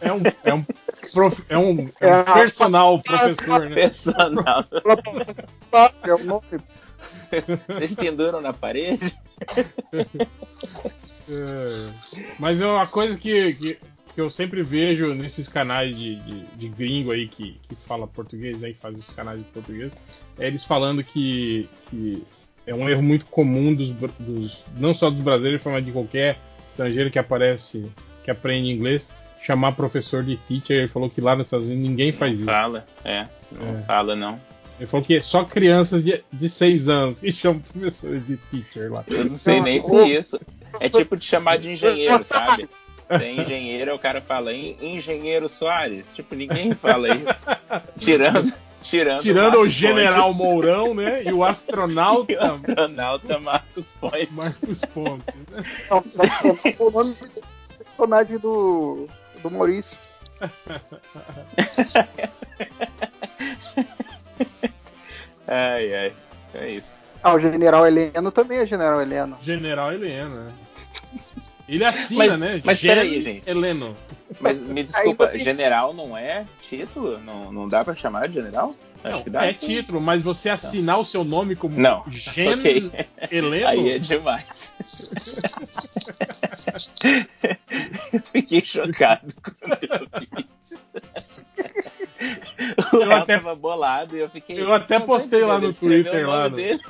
É 0.00 0.12
um, 0.12 0.22
é 0.44 0.54
um, 0.54 0.64
prof, 1.12 1.44
é 1.48 1.58
um, 1.58 1.90
é 2.00 2.16
um 2.16 2.24
personal 2.34 3.02
professor, 3.02 3.68
né? 3.68 3.74
Personal. 3.74 4.64
É 6.02 6.14
o 6.14 6.24
nome. 6.24 6.42
Vocês 7.68 7.94
penduram 7.94 8.40
na 8.40 8.52
parede? 8.52 9.16
É, 11.28 11.92
mas 12.38 12.60
é 12.60 12.66
uma 12.66 12.86
coisa 12.86 13.18
que, 13.18 13.54
que, 13.54 13.78
que 14.14 14.20
eu 14.20 14.30
sempre 14.30 14.62
vejo 14.62 15.12
nesses 15.12 15.48
canais 15.48 15.94
de, 15.94 16.16
de, 16.16 16.46
de 16.46 16.68
gringo 16.68 17.10
aí 17.10 17.28
que, 17.28 17.60
que 17.68 17.74
fala 17.74 18.06
português, 18.06 18.62
aí 18.62 18.72
que 18.72 18.80
faz 18.80 18.96
os 18.96 19.10
canais 19.10 19.40
de 19.40 19.44
português, 19.46 19.92
é 20.38 20.46
eles 20.46 20.64
falando 20.64 21.02
que, 21.02 21.68
que 21.90 22.22
é 22.66 22.74
um 22.74 22.88
erro 22.88 23.02
muito 23.02 23.24
comum 23.26 23.74
dos, 23.74 23.90
dos 24.18 24.64
não 24.76 24.92
só 24.94 25.08
dos 25.10 25.20
brasileiros, 25.22 25.62
mas 25.64 25.84
de 25.84 25.92
qualquer 25.92 26.36
estrangeiro 26.68 27.10
que 27.10 27.18
aparece, 27.18 27.86
que 28.24 28.30
aprende 28.30 28.70
inglês, 28.70 29.08
chamar 29.42 29.72
professor 29.72 30.22
de 30.24 30.36
teacher. 30.36 30.76
Ele 30.78 30.88
falou 30.88 31.08
que 31.08 31.20
lá 31.20 31.36
nos 31.36 31.46
Estados 31.46 31.66
Unidos 31.66 31.88
ninguém 31.88 32.12
faz 32.12 32.32
não 32.32 32.38
isso. 32.40 32.46
Fala, 32.46 32.86
é, 33.04 33.26
não 33.52 33.78
É. 33.78 33.82
fala 33.82 34.16
não. 34.16 34.34
Ele 34.78 34.86
falou 34.86 35.06
que 35.06 35.16
é 35.16 35.22
só 35.22 35.42
crianças 35.44 36.04
de, 36.04 36.22
de 36.30 36.48
6 36.50 36.88
anos 36.88 37.20
que 37.20 37.30
chamam 37.32 37.60
professores 37.60 38.26
de 38.26 38.36
teacher 38.36 38.92
lá. 38.92 39.04
Eu 39.08 39.24
não 39.26 39.36
sei 39.36 39.60
nem 39.60 39.80
se 39.80 39.90
Ô. 39.90 40.04
isso. 40.04 40.38
É 40.80 40.88
tipo 40.90 41.16
de 41.16 41.24
chamar 41.24 41.56
de 41.58 41.70
engenheiro, 41.70 42.22
sabe? 42.26 42.68
Tem 43.18 43.40
engenheiro, 43.40 43.94
o 43.94 43.98
cara 44.00 44.20
fala 44.20 44.52
"En- 44.52 44.76
engenheiro 44.82 45.48
Soares. 45.48 46.10
Tipo, 46.12 46.34
ninguém 46.34 46.74
fala 46.74 47.08
isso. 47.14 47.46
Tirando, 47.98 48.52
tirando, 48.88 49.22
Tirando 49.22 49.58
o 49.60 49.68
general 49.68 50.26
Pontes 50.28 50.38
Mourão, 50.38 50.94
né? 50.94 51.22
E 51.24 51.32
o 51.32 51.44
astronauta 51.44 52.32
e 52.32 52.36
o 52.36 52.42
astronauta 52.42 53.38
Marcos 53.40 53.92
Pontes. 53.92 54.30
Marcos 54.30 54.80
Pontes. 54.86 55.34
né? 55.50 55.64
Não, 55.90 56.02
mas 56.14 56.40
o 56.78 56.90
nome 56.90 57.14
do 57.14 57.42
personagem 57.84 58.38
do, 58.38 59.08
do 59.42 59.50
Maurício. 59.50 59.96
Ai, 65.48 65.94
ai. 65.94 66.12
É 66.54 66.68
isso. 66.70 67.06
Ah, 67.22 67.34
o 67.34 67.40
General 67.40 67.86
Heleno 67.86 68.30
também 68.32 68.58
é 68.58 68.66
General 68.66 69.00
Heleno. 69.00 69.36
General 69.40 69.92
Helena. 69.92 70.44
né? 70.44 70.52
Ele 71.68 71.84
assina, 71.84 72.26
Mas- 72.28 72.38
né? 72.38 72.60
mas 72.64 72.78
Gen 72.78 72.90
peraí, 72.94 73.22
gente. 73.22 73.48
Heleno. 73.50 73.96
Mas 74.40 74.58
me 74.60 74.82
desculpa, 74.84 75.28
você- 75.30 75.38
general 75.40 75.92
não 75.94 76.16
é 76.16 76.44
título? 76.68 77.18
Não, 77.18 77.50
não 77.52 77.68
dá 77.68 77.84
pra 77.84 77.94
chamar 77.94 78.28
de 78.28 78.34
general? 78.34 78.74
Acho 79.02 79.16
Não, 79.16 79.22
que 79.22 79.30
dá. 79.30 79.46
é 79.46 79.52
sim. 79.52 79.66
título, 79.66 80.00
mas 80.00 80.22
você 80.22 80.48
assinar 80.50 80.98
o 80.98 81.04
seu 81.04 81.24
nome 81.24 81.56
como 81.56 81.80
Não. 81.80 82.04
Gen 82.08 82.54
Ok. 82.54 82.92
Heleno? 83.30 83.66
Aí 83.68 83.90
é 83.92 83.98
demais. 83.98 84.72
eu 88.12 88.20
fiquei 88.24 88.62
chocado 88.64 89.34
quando 89.42 89.78
eu 89.82 90.20
vi 90.20 90.46
isso. 90.62 90.78
O 92.92 92.96
Eu 93.02 93.12
até- 93.12 93.36
tava 93.38 93.54
bolado 93.54 94.16
e 94.16 94.20
eu 94.20 94.28
fiquei. 94.30 94.60
Eu 94.60 94.72
até 94.72 94.98
"Não, 94.98 95.06
postei 95.06 95.42
lá 95.42 95.58
no 95.58 95.70
escreveu 95.70 96.04
Twitter, 96.04 96.26
o 96.26 96.30
lá 96.30 96.48
nome 96.48 96.50
no- 96.50 96.56
dele." 96.56 96.80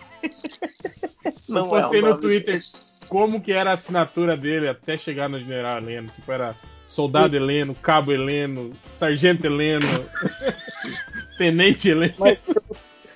Não 1.48 1.62
eu 1.64 1.68
postei 1.68 1.98
é 2.00 2.02
no 2.02 2.16
Twitter 2.18 2.62
como 3.08 3.42
que 3.42 3.52
era 3.52 3.70
a 3.70 3.74
assinatura 3.74 4.36
dele 4.36 4.68
até 4.68 4.96
chegar 4.98 5.28
no 5.28 5.38
General 5.38 5.78
Heleno. 5.78 6.10
Tipo, 6.14 6.32
era 6.32 6.54
Soldado 6.86 7.36
Heleno, 7.36 7.74
Cabo 7.74 8.12
Heleno, 8.12 8.72
Sargento 8.92 9.46
Heleno, 9.46 9.86
Tenente 11.38 11.90
Heleno. 11.90 12.14
Mas 12.18 12.38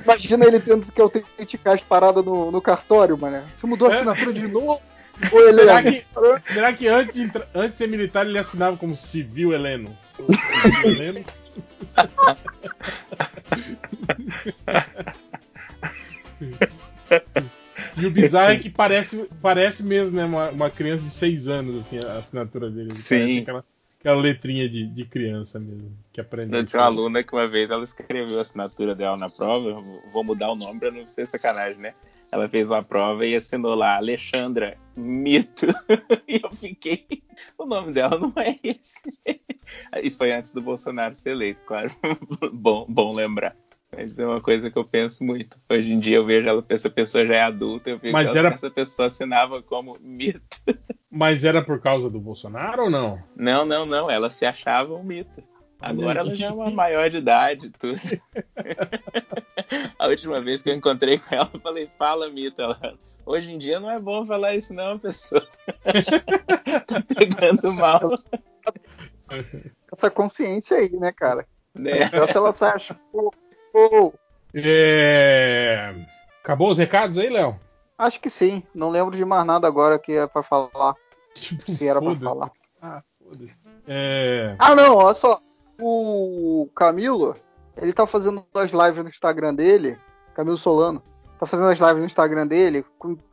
imagina 0.03 0.47
ele 0.47 0.61
tendo 0.61 0.91
que 0.91 1.01
autenticar 1.01 1.75
as 1.75 1.81
paradas 1.83 2.25
no, 2.25 2.51
no 2.51 2.61
cartório, 2.61 3.17
mano. 3.17 3.43
Você 3.57 3.67
mudou 3.67 3.89
a 3.89 3.93
É. 3.93 3.97
assinatura 3.97 4.33
de 4.33 4.49
novo? 4.49 4.81
Heleno. 5.33 5.55
Será 5.55 5.83
que, 5.83 6.05
será 6.53 6.73
que 6.73 6.89
antes, 6.89 7.31
antes 7.55 7.73
de 7.73 7.77
ser 7.79 7.89
militar 7.89 8.27
ele 8.27 8.39
assinava 8.39 8.77
como 8.77 8.97
Civil 8.97 9.53
Heleno? 9.53 9.97
Civil 10.17 10.91
Heleno? 10.91 11.25
E 17.97 18.07
o 18.07 18.11
bizarro 18.11 18.53
é 18.53 18.59
que 18.59 18.71
parece, 18.71 19.29
parece 19.41 19.85
mesmo, 19.85 20.17
né? 20.17 20.25
Uma, 20.25 20.51
uma 20.51 20.71
criança 20.71 21.05
de 21.05 21.11
6 21.11 21.49
anos, 21.49 21.79
assim, 21.79 21.99
a 21.99 22.19
assinatura 22.19 22.71
dele. 22.71 22.93
Sim. 22.93 23.19
Parece 23.19 23.39
aquela, 23.39 23.65
aquela 23.99 24.21
letrinha 24.21 24.69
de, 24.69 24.87
de 24.87 25.05
criança 25.05 25.59
mesmo, 25.59 25.93
que 26.13 26.21
aprende. 26.21 26.57
Eu 26.57 26.65
tinha 26.65 26.83
uma 26.83 26.87
aluna 26.87 27.23
que 27.23 27.33
uma 27.33 27.49
vez 27.49 27.71
ela 27.71 27.85
escreveu 27.85 28.39
a 28.39 28.43
assinatura 28.43 28.95
dela 28.95 29.17
na 29.17 29.31
prova, 29.31 29.83
vou 30.13 30.25
mudar 30.25 30.51
o 30.51 30.57
nome 30.57 30.79
pra 30.79 30.91
não 30.91 31.09
ser 31.09 31.27
sacanagem, 31.27 31.81
né? 31.81 31.95
Ela 32.33 32.49
fez 32.49 32.71
uma 32.71 32.83
prova 32.83 33.27
e 33.27 33.35
assinou 33.35 33.75
lá 33.75 33.97
Alexandra 33.97 34.79
Mito. 34.97 35.67
e 36.29 36.41
eu 36.43 36.51
fiquei. 36.53 37.07
O 37.59 37.67
nome 37.67 37.93
dela 37.93 38.19
não 38.19 38.33
é 38.37 38.57
esse. 38.63 39.03
Isso 40.03 40.17
foi 40.17 40.33
antes 40.33 40.53
do 40.53 40.61
Bolsonaro 40.61 41.15
ser 41.15 41.31
eleito, 41.31 41.61
claro. 41.67 41.91
bom, 42.53 42.87
bom 42.89 43.15
lembrar. 43.15 43.57
Mas 43.97 44.19
é 44.19 44.27
uma 44.27 44.41
coisa 44.41 44.71
que 44.71 44.79
eu 44.79 44.85
penso 44.85 45.25
muito. 45.25 45.59
Hoje 45.69 45.93
em 45.93 45.99
dia 45.99 46.17
eu 46.17 46.25
vejo 46.25 46.49
ela, 46.49 46.65
essa 46.69 46.89
pessoa 46.89 47.27
já 47.27 47.35
é 47.35 47.43
adulta, 47.43 47.91
eu 47.91 47.99
vejo 47.99 48.13
Mas 48.13 48.29
ela- 48.31 48.39
era- 48.47 48.55
essa 48.55 48.71
pessoa 48.71 49.07
assinava 49.07 49.63
como 49.63 49.97
mito. 50.01 50.41
Mas 51.11 51.45
era 51.45 51.63
por 51.63 51.81
causa 51.81 52.09
do 52.09 52.21
Bolsonaro 52.21 52.85
ou 52.85 52.91
não? 52.91 53.21
Não, 53.35 53.65
não, 53.65 53.85
não. 53.85 54.09
Ela 54.11 54.31
se 54.31 54.47
achava 54.47 54.95
um 54.95 55.03
mito. 55.03 55.43
Agora 55.81 56.21
ela 56.21 56.35
já 56.37 56.49
é 56.49 56.53
uma 56.53 56.71
maior 56.71 57.11
de 57.11 57.17
idade 57.17 57.67
e 57.67 57.71
tudo. 57.71 57.99
A 59.99 60.07
última 60.09 60.41
vez 60.41 60.63
que 60.63 60.71
eu 60.71 60.75
encontrei 60.75 61.19
com 61.19 61.35
ela, 61.35 61.51
eu 61.53 61.61
falei, 61.61 61.91
fala, 61.99 62.29
mito. 62.31 62.61
Ela, 62.63 62.95
Hoje 63.27 63.51
em 63.51 63.59
dia 63.59 63.79
não 63.81 63.91
é 63.91 63.99
bom 63.99 64.25
falar 64.25 64.55
isso, 64.57 64.73
não, 64.75 64.99
pessoa. 64.99 65.47
tá 66.87 67.03
pegando 67.17 67.73
mal. 67.73 68.13
Essa 69.93 70.11
consciência 70.11 70.77
aí, 70.77 70.91
né, 70.97 71.13
cara? 71.13 71.47
Né? 71.75 72.05
Então, 72.05 72.27
se 72.27 72.37
ela 72.37 72.53
se 72.53 72.65
acha. 72.65 72.97
É... 74.55 75.95
Acabou 76.43 76.71
os 76.71 76.79
recados 76.79 77.19
aí, 77.19 77.29
Léo? 77.29 77.59
acho 77.99 78.19
que 78.21 78.31
sim. 78.31 78.63
Não 78.75 78.89
lembro 78.89 79.15
de 79.17 79.25
mais 79.25 79.45
nada 79.45 79.67
agora 79.67 79.99
que 79.99 80.13
é 80.13 80.27
pra 80.27 80.43
falar. 80.43 80.95
Tipo, 81.35 81.77
Que 81.77 81.87
era 81.87 82.01
foda-se. 82.01 82.25
falar. 82.25 82.51
Ah, 82.81 83.03
foda-se. 83.23 83.61
É... 83.87 84.55
Ah, 84.59 84.75
não, 84.75 84.97
olha 84.97 85.15
só. 85.15 85.41
O 85.81 86.69
Camilo, 86.75 87.35
ele 87.77 87.93
tá 87.93 88.07
fazendo 88.07 88.45
as 88.55 88.71
lives 88.73 89.03
no 89.05 89.09
Instagram 89.11 89.55
dele. 89.55 89.99
Camilo 90.35 90.57
Solano. 90.59 91.03
Tá 91.39 91.47
fazendo 91.47 91.69
as 91.69 91.79
lives 91.79 91.99
no 91.99 92.07
Instagram 92.07 92.47
dele, 92.47 92.85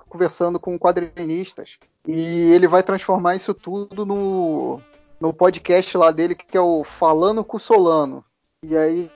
conversando 0.10 0.60
com 0.60 0.78
quadrinistas. 0.78 1.78
E 2.08 2.52
ele 2.54 2.68
vai 2.68 2.84
transformar 2.84 3.36
isso 3.36 3.54
tudo 3.54 4.06
no, 4.06 4.80
no 5.20 5.34
podcast 5.34 5.98
lá 5.98 6.12
dele, 6.12 6.36
que 6.36 6.58
é 6.58 6.62
o 6.62 6.84
Falando 6.84 7.44
com 7.44 7.58
o 7.58 7.60
Solano. 7.60 8.24
E 8.64 8.78
aí, 8.78 9.12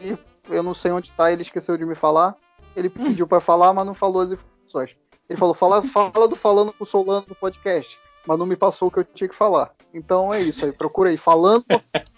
eu 0.49 0.63
não 0.63 0.74
sei 0.74 0.91
onde 0.91 1.11
tá, 1.11 1.31
ele 1.31 1.41
esqueceu 1.41 1.77
de 1.77 1.85
me 1.85 1.95
falar. 1.95 2.35
Ele 2.75 2.90
pediu 2.90 3.27
pra 3.27 3.40
falar, 3.41 3.74
mas 3.74 3.85
não 3.85 3.93
falou 3.93 4.22
as 4.22 4.31
informações. 4.31 4.95
Ele 5.29 5.38
falou, 5.38 5.53
fala, 5.53 5.81
fala 5.83 6.27
do 6.27 6.35
Falando 6.35 6.74
com 6.74 6.83
o 6.83 6.88
Solano 6.88 7.25
no 7.27 7.35
podcast. 7.35 7.99
Mas 8.27 8.38
não 8.38 8.45
me 8.45 8.56
passou 8.56 8.88
o 8.88 8.91
que 8.91 8.99
eu 8.99 9.03
tinha 9.03 9.27
que 9.27 9.35
falar. 9.35 9.72
Então 9.93 10.33
é 10.33 10.41
isso 10.41 10.63
aí, 10.65 10.72
procura 10.72 11.09
aí. 11.09 11.17
Falando 11.17 11.65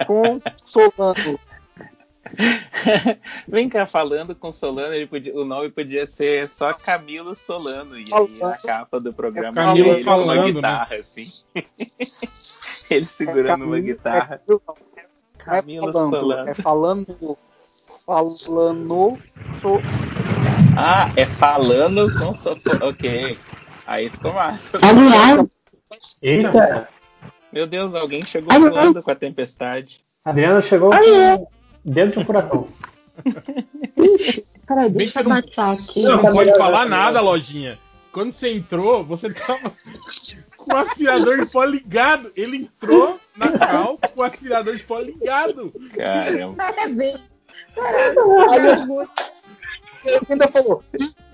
com 0.05 0.41
Solano. 0.65 1.39
Vem 3.47 3.69
cá, 3.69 3.85
falando 3.85 4.33
com 4.35 4.51
Solano, 4.51 4.93
ele 4.93 5.07
podia- 5.07 5.35
o 5.35 5.45
nome 5.45 5.69
podia 5.69 6.07
ser 6.07 6.47
só 6.49 6.73
Camilo 6.73 7.35
Solano. 7.35 7.97
E 7.99 8.05
aí 8.13 8.43
a 8.43 8.57
capa 8.57 8.99
do 8.99 9.13
programa 9.13 9.49
É 9.61 9.65
Camilo 9.65 9.89
é 9.89 9.93
ele 9.95 10.03
com 10.03 10.09
uma 10.11 10.17
falando, 10.17 10.45
né? 10.45 10.51
guitarra, 10.53 10.95
assim. 10.95 11.31
ele 12.89 13.05
segurando 13.05 13.65
uma 13.65 13.79
guitarra. 13.79 14.41
É, 14.97 15.03
Camilo 15.37 15.89
é 15.89 15.93
falando, 15.93 16.19
Solano. 16.19 16.49
é 16.49 16.53
falando. 16.53 17.37
Falando. 18.05 19.17
So, 19.61 19.79
Ah, 20.77 21.11
é 21.15 21.25
falando 21.25 22.11
com 22.19 22.33
socorro. 22.33 22.87
Ok. 22.89 23.37
Aí 23.85 24.09
ficou 24.09 24.33
massa. 24.33 24.77
Aliás, 24.81 25.57
Eita, 26.21 26.89
Meu 27.51 27.67
Deus, 27.67 27.93
alguém 27.93 28.23
chegou 28.25 28.51
Aliás. 28.51 28.73
voando 28.73 29.03
com 29.03 29.11
a 29.11 29.15
tempestade. 29.15 30.03
Adriana 30.25 30.61
chegou 30.61 30.89
com- 30.91 31.47
dentro 31.85 32.13
de 32.13 32.19
um 32.19 32.25
furacão. 32.25 32.67
ixi, 33.97 34.45
peraí, 34.67 34.89
Bem 34.89 34.97
deixa 34.99 35.19
eu 35.19 35.23
você 35.23 35.29
não- 35.29 35.41
baixar 35.41 35.71
aqui. 35.73 36.01
Você 36.01 36.09
não 36.09 36.21
Tá 36.21 36.31
pode 36.31 36.57
falar 36.57 36.85
nada, 36.85 37.19
melhor. 37.19 37.23
lojinha. 37.31 37.79
Quando 38.11 38.31
você 38.33 38.53
entrou, 38.53 39.03
você 39.03 39.31
tava 39.33 39.71
com 40.57 40.73
o 40.73 40.77
aspirador 40.77 41.39
de 41.45 41.51
pó 41.51 41.63
ligado. 41.63 42.31
Ele 42.35 42.57
entrou 42.57 43.19
na 43.35 43.51
cal 43.57 43.97
com 43.97 44.21
o 44.21 44.23
aspirador 44.23 44.75
de 44.75 44.83
pó 44.83 44.99
ligado. 44.99 45.71
Caramba. 45.95 46.55
Parabéns. 46.63 47.23
Aí 48.49 48.59
ele 50.05 50.19
ainda 50.29 50.47
falou: 50.49 50.83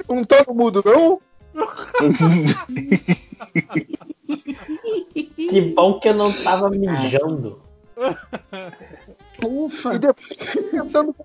não 0.10 0.24
todo 0.24 0.54
mundo, 0.54 0.84
não? 0.86 1.22
Que 5.36 5.62
bom 5.62 6.00
que 6.00 6.10
eu 6.10 6.14
não 6.14 6.32
tava 6.32 6.70
mijando. 6.70 7.62
Ufa. 9.44 9.96
E 9.96 10.00
depois 10.00 10.38
pensando 10.72 11.16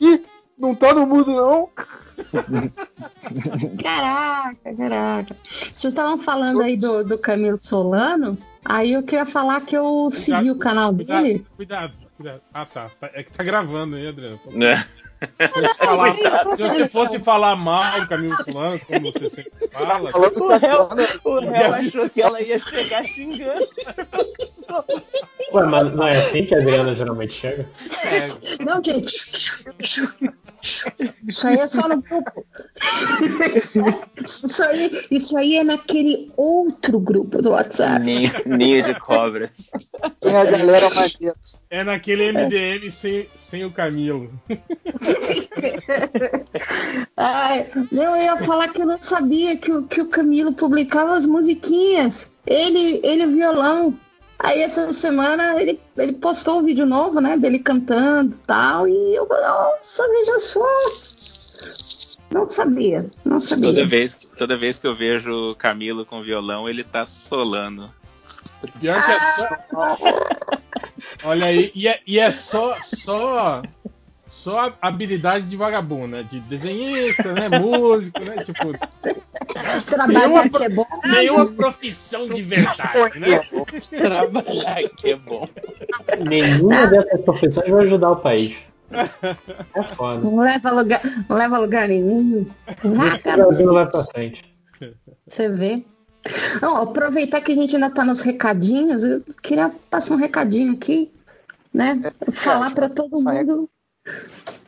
"Ih, 0.00 0.22
não 0.58 0.74
todo 0.74 1.06
mundo, 1.06 1.32
não? 1.32 1.70
Caraca, 3.82 4.74
caraca. 4.76 5.36
Vocês 5.44 5.84
estavam 5.92 6.18
falando 6.18 6.62
aí 6.62 6.76
do, 6.76 7.02
do 7.04 7.18
Camilo 7.18 7.58
Solano. 7.60 8.38
Aí 8.64 8.92
eu 8.92 9.02
queria 9.02 9.26
falar 9.26 9.60
que 9.62 9.76
eu 9.76 10.10
segui 10.12 10.50
o 10.50 10.58
canal 10.58 10.94
Cuidado, 10.94 11.22
dele. 11.22 11.46
cuidado, 11.56 11.92
cuidado. 11.92 12.03
Ah, 12.52 12.66
tá. 12.66 12.90
Tá- 13.00 13.10
É 13.14 13.22
que 13.22 13.30
tá 13.32 13.42
gravando 13.44 13.96
aí, 13.96 14.06
Adriano. 14.06 14.40
Né? 14.50 14.76
Se 15.40 15.48
fosse 15.48 15.78
falar- 15.78 16.16
se 16.56 16.62
você 16.62 16.88
fosse 16.88 17.18
falar 17.18 17.56
mal 17.56 18.00
do 18.00 18.08
Camilo 18.08 18.36
Solano, 18.42 18.78
como 18.80 19.10
você 19.12 19.30
sempre 19.30 19.52
fala, 19.72 20.10
Falando 20.10 20.42
O 20.44 20.48
réu, 20.58 20.88
o 21.24 21.40
réu 21.40 21.74
achou 21.74 22.10
que 22.10 22.20
ela 22.20 22.40
ia 22.42 22.58
chegar 22.58 23.04
xingando. 23.04 23.66
Ué, 25.52 25.64
mas 25.66 25.92
não 25.94 26.06
é 26.06 26.12
assim 26.12 26.44
que 26.44 26.54
a 26.54 26.58
Adriana 26.58 26.94
geralmente 26.94 27.32
chega? 27.34 27.68
Não, 28.64 28.82
gente. 28.82 29.14
Isso 31.28 31.46
aí 31.48 31.56
é 31.58 31.66
só 31.66 31.88
no 31.88 32.02
grupo. 32.02 32.44
Isso 33.56 34.62
aí, 34.62 35.06
isso 35.10 35.36
aí 35.38 35.56
é 35.58 35.64
naquele 35.64 36.32
outro 36.36 36.98
grupo 36.98 37.40
do 37.42 37.50
WhatsApp. 37.50 38.00
Ninho, 38.00 38.30
ninho 38.46 38.82
de 38.82 38.98
cobras. 38.98 39.70
tem 40.20 40.36
a 40.36 40.44
galera 40.44 40.88
maneira. 40.90 41.34
É 41.74 41.82
naquele 41.82 42.30
MDM 42.30 42.90
sem, 42.92 43.26
sem 43.36 43.64
o 43.64 43.70
Camilo. 43.70 44.30
Ai, 47.16 47.66
não, 47.90 48.16
eu 48.16 48.22
ia 48.22 48.36
falar 48.38 48.68
que 48.68 48.80
eu 48.80 48.86
não 48.86 49.00
sabia 49.00 49.56
que, 49.56 49.72
o- 49.72 49.82
que 49.82 50.00
o 50.00 50.08
Camilo 50.08 50.52
publicava 50.52 51.14
as 51.16 51.26
musiquinhas. 51.26 52.30
Ele, 52.46 53.00
ele 53.02 53.26
violão. 53.26 53.94
Aí 54.38 54.60
essa 54.62 54.92
semana 54.92 55.60
ele, 55.60 55.80
ele 55.96 56.12
postou 56.12 56.58
um 56.58 56.64
vídeo 56.64 56.86
novo, 56.86 57.20
né? 57.20 57.36
Dele 57.36 57.58
cantando 57.58 58.34
e 58.34 58.46
tal. 58.46 58.86
E 58.88 59.14
eu 59.14 59.26
nossa, 59.28 60.06
veja 60.08 60.38
só. 60.38 60.66
Não 62.30 62.48
sabia, 62.48 63.06
não 63.24 63.40
sabia. 63.40 63.70
Toda 63.72 63.86
vez, 63.86 64.14
que- 64.14 64.36
toda 64.36 64.56
vez 64.56 64.78
que 64.78 64.86
eu 64.86 64.94
vejo 64.94 65.32
o 65.50 65.54
Camilo 65.54 66.04
com 66.04 66.22
violão, 66.22 66.68
ele 66.68 66.82
tá 66.84 67.06
solando. 67.06 67.90
Pior 68.80 69.02
que 69.02 69.10
é 69.10 69.20
só. 69.36 69.98
Olha 71.24 71.46
aí, 71.46 71.72
e 71.74 71.88
é, 71.88 72.00
e 72.06 72.18
é 72.18 72.30
só, 72.30 72.76
só, 72.82 73.62
só 74.26 74.72
habilidade 74.80 75.48
de 75.48 75.56
vagabundo, 75.56 76.08
né? 76.08 76.22
De 76.30 76.40
desenhista, 76.40 77.32
né? 77.32 77.48
Músico, 77.48 78.20
né? 78.20 78.42
Tipo, 78.44 78.74
Trabalhar 79.86 80.20
nenhuma, 80.20 80.48
que 80.48 80.64
é 80.64 80.68
bom. 80.68 80.86
nenhuma 81.04 81.46
profissão 81.46 82.28
de 82.28 82.42
verdade, 82.42 83.18
né? 83.18 83.40
Trabalhar 83.96 84.88
que 84.96 85.10
é 85.10 85.16
bom. 85.16 85.48
Nenhuma 86.26 86.86
dessas 86.86 87.20
profissões 87.22 87.68
vai 87.68 87.84
ajudar 87.84 88.10
o 88.10 88.16
país. 88.16 88.56
É 88.90 89.82
foda. 89.94 90.22
Não 90.22 90.36
leva 90.36 90.70
lugar, 90.70 91.00
não 91.28 91.36
leva 91.36 91.58
lugar 91.58 91.88
nenhum. 91.88 92.46
O 92.82 92.94
Vaca, 92.94 93.36
Brasil 93.36 93.66
não 93.66 93.74
vai 93.74 93.86
pra 93.86 94.04
frente. 94.04 94.44
Você 95.26 95.48
vê. 95.48 95.84
Não, 96.62 96.76
aproveitar 96.76 97.40
que 97.40 97.52
a 97.52 97.54
gente 97.54 97.74
ainda 97.74 97.90
tá 97.90 98.04
nos 98.04 98.20
recadinhos, 98.20 99.02
eu 99.04 99.22
queria 99.42 99.70
passar 99.90 100.14
um 100.14 100.18
recadinho 100.18 100.72
aqui, 100.74 101.12
né? 101.72 102.00
Falar 102.32 102.70
para 102.74 102.88
todo 102.88 103.20
mundo. 103.20 103.68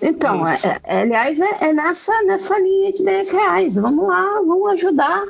Então, 0.00 0.46
é- 0.46 0.58
é- 0.84 1.00
aliás, 1.00 1.40
é, 1.40 1.68
é 1.68 1.72
nessa, 1.72 2.22
nessa 2.24 2.58
linha 2.58 2.92
de 2.92 3.02
10 3.04 3.30
reais. 3.30 3.74
Vamos 3.74 4.06
lá, 4.06 4.22
vamos 4.46 4.70
ajudar 4.72 5.24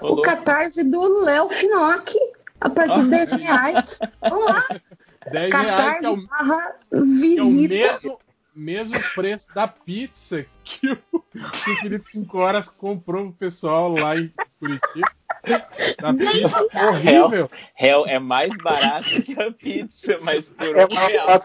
Ô, 0.00 0.14
o 0.14 0.22
catarse 0.22 0.82
do 0.82 1.00
Léo 1.24 1.48
Finock 1.50 2.14
a 2.60 2.70
partir 2.70 3.02
de 3.04 3.10
10 3.10 3.32
reais. 3.32 3.98
Vamos 4.22 4.46
lá, 4.46 4.64
10 5.30 5.52
reais 5.52 5.98
que 5.98 6.06
é 6.06 6.10
o, 6.10 6.16
catarse 6.16 6.26
barra 6.28 6.74
que 6.90 6.96
é 6.96 6.98
o 6.98 7.04
visita. 7.04 7.74
mesmo, 7.74 8.18
mesmo 8.56 8.98
preço 9.14 9.54
da 9.54 9.68
pizza 9.68 10.46
que 10.64 10.92
o, 10.92 11.20
que 11.20 11.70
o 11.70 11.76
Felipe 11.76 12.10
5 12.10 12.38
Horas 12.38 12.68
comprou 12.68 13.24
pro 13.26 13.34
pessoal 13.34 13.92
lá 13.94 14.16
em 14.16 14.32
Curitiba. 14.58 15.12
Da 16.00 16.12
pizza 16.14 16.48
horrível. 16.88 17.50
Réu 17.74 18.06
é 18.06 18.18
mais 18.18 18.56
barato 18.56 19.22
que 19.22 19.40
a 19.40 19.52
pizza, 19.52 20.16
mas 20.24 20.48
por 20.48 20.76
É 20.76 20.84
um 20.84 21.06
real. 21.06 21.40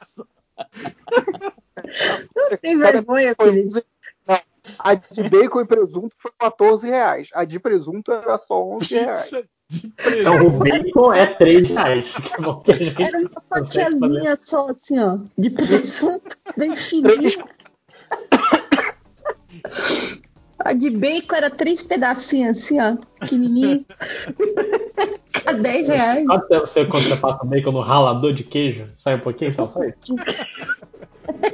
Não 2.35 2.57
tem 2.57 2.77
vergonha, 2.77 3.35
Felipe. 3.35 3.67
11 3.67 3.85
Não, 4.27 4.41
a 4.79 4.95
de 4.95 5.29
bacon 5.29 5.61
e 5.61 5.65
presunto 5.65 6.15
foi 6.17 6.31
14 6.39 6.87
reais. 6.87 7.29
A 7.33 7.43
de 7.43 7.59
presunto 7.59 8.11
era 8.11 8.37
só 8.37 8.63
11 8.63 8.95
reais. 8.95 9.23
Pizza 9.23 9.49
Então, 10.05 10.47
o 10.47 10.49
bacon 10.51 11.13
é 11.13 11.27
3 11.27 11.69
reais. 11.69 12.13
Que 12.63 12.71
é 12.71 12.77
que 12.77 12.81
a 12.83 12.85
gente 12.85 13.03
Era 13.03 13.19
uma 13.19 13.29
fatiazinha 13.49 14.37
só, 14.37 14.69
assim, 14.69 14.99
ó, 14.99 15.17
de 15.37 15.49
presunto, 15.49 16.37
bem 16.57 16.75
fininho. 16.75 17.31
A 20.63 20.73
de 20.73 20.91
bacon 20.91 21.35
era 21.35 21.49
três 21.49 21.81
pedacinhos, 21.81 22.57
assim, 22.57 22.79
ó, 22.79 22.95
pequenininho. 23.19 23.83
A 25.45 25.53
10 25.53 25.89
reais. 25.89 26.23
Se 26.23 26.59
você, 26.59 26.85
quando 26.85 27.03
você 27.03 27.15
passa 27.15 27.45
bacon 27.45 27.71
no 27.71 27.81
ralador 27.81 28.31
de 28.31 28.43
queijo? 28.43 28.87
Sai 28.93 29.15
um 29.15 29.19
pouquinho, 29.19 29.51
então 29.51 29.67
sai. 29.67 29.93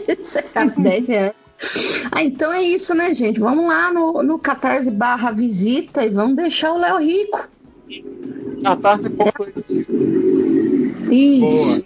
Isso 0.08 0.40
é 0.40 0.66
10 0.66 1.08
reais. 1.08 1.34
Ah, 2.12 2.22
então 2.22 2.54
é 2.54 2.62
isso, 2.62 2.94
né, 2.94 3.16
gente? 3.16 3.40
Vamos 3.40 3.68
lá 3.68 3.92
no, 3.92 4.22
no 4.22 4.38
Catarse 4.38 4.92
barra 4.92 5.32
visita 5.32 6.06
e 6.06 6.10
vamos 6.10 6.36
deixar 6.36 6.74
o 6.74 6.78
Léo 6.78 7.00
rico. 7.00 7.48
Catarse.com. 8.64 9.44
Isso. 11.12 11.84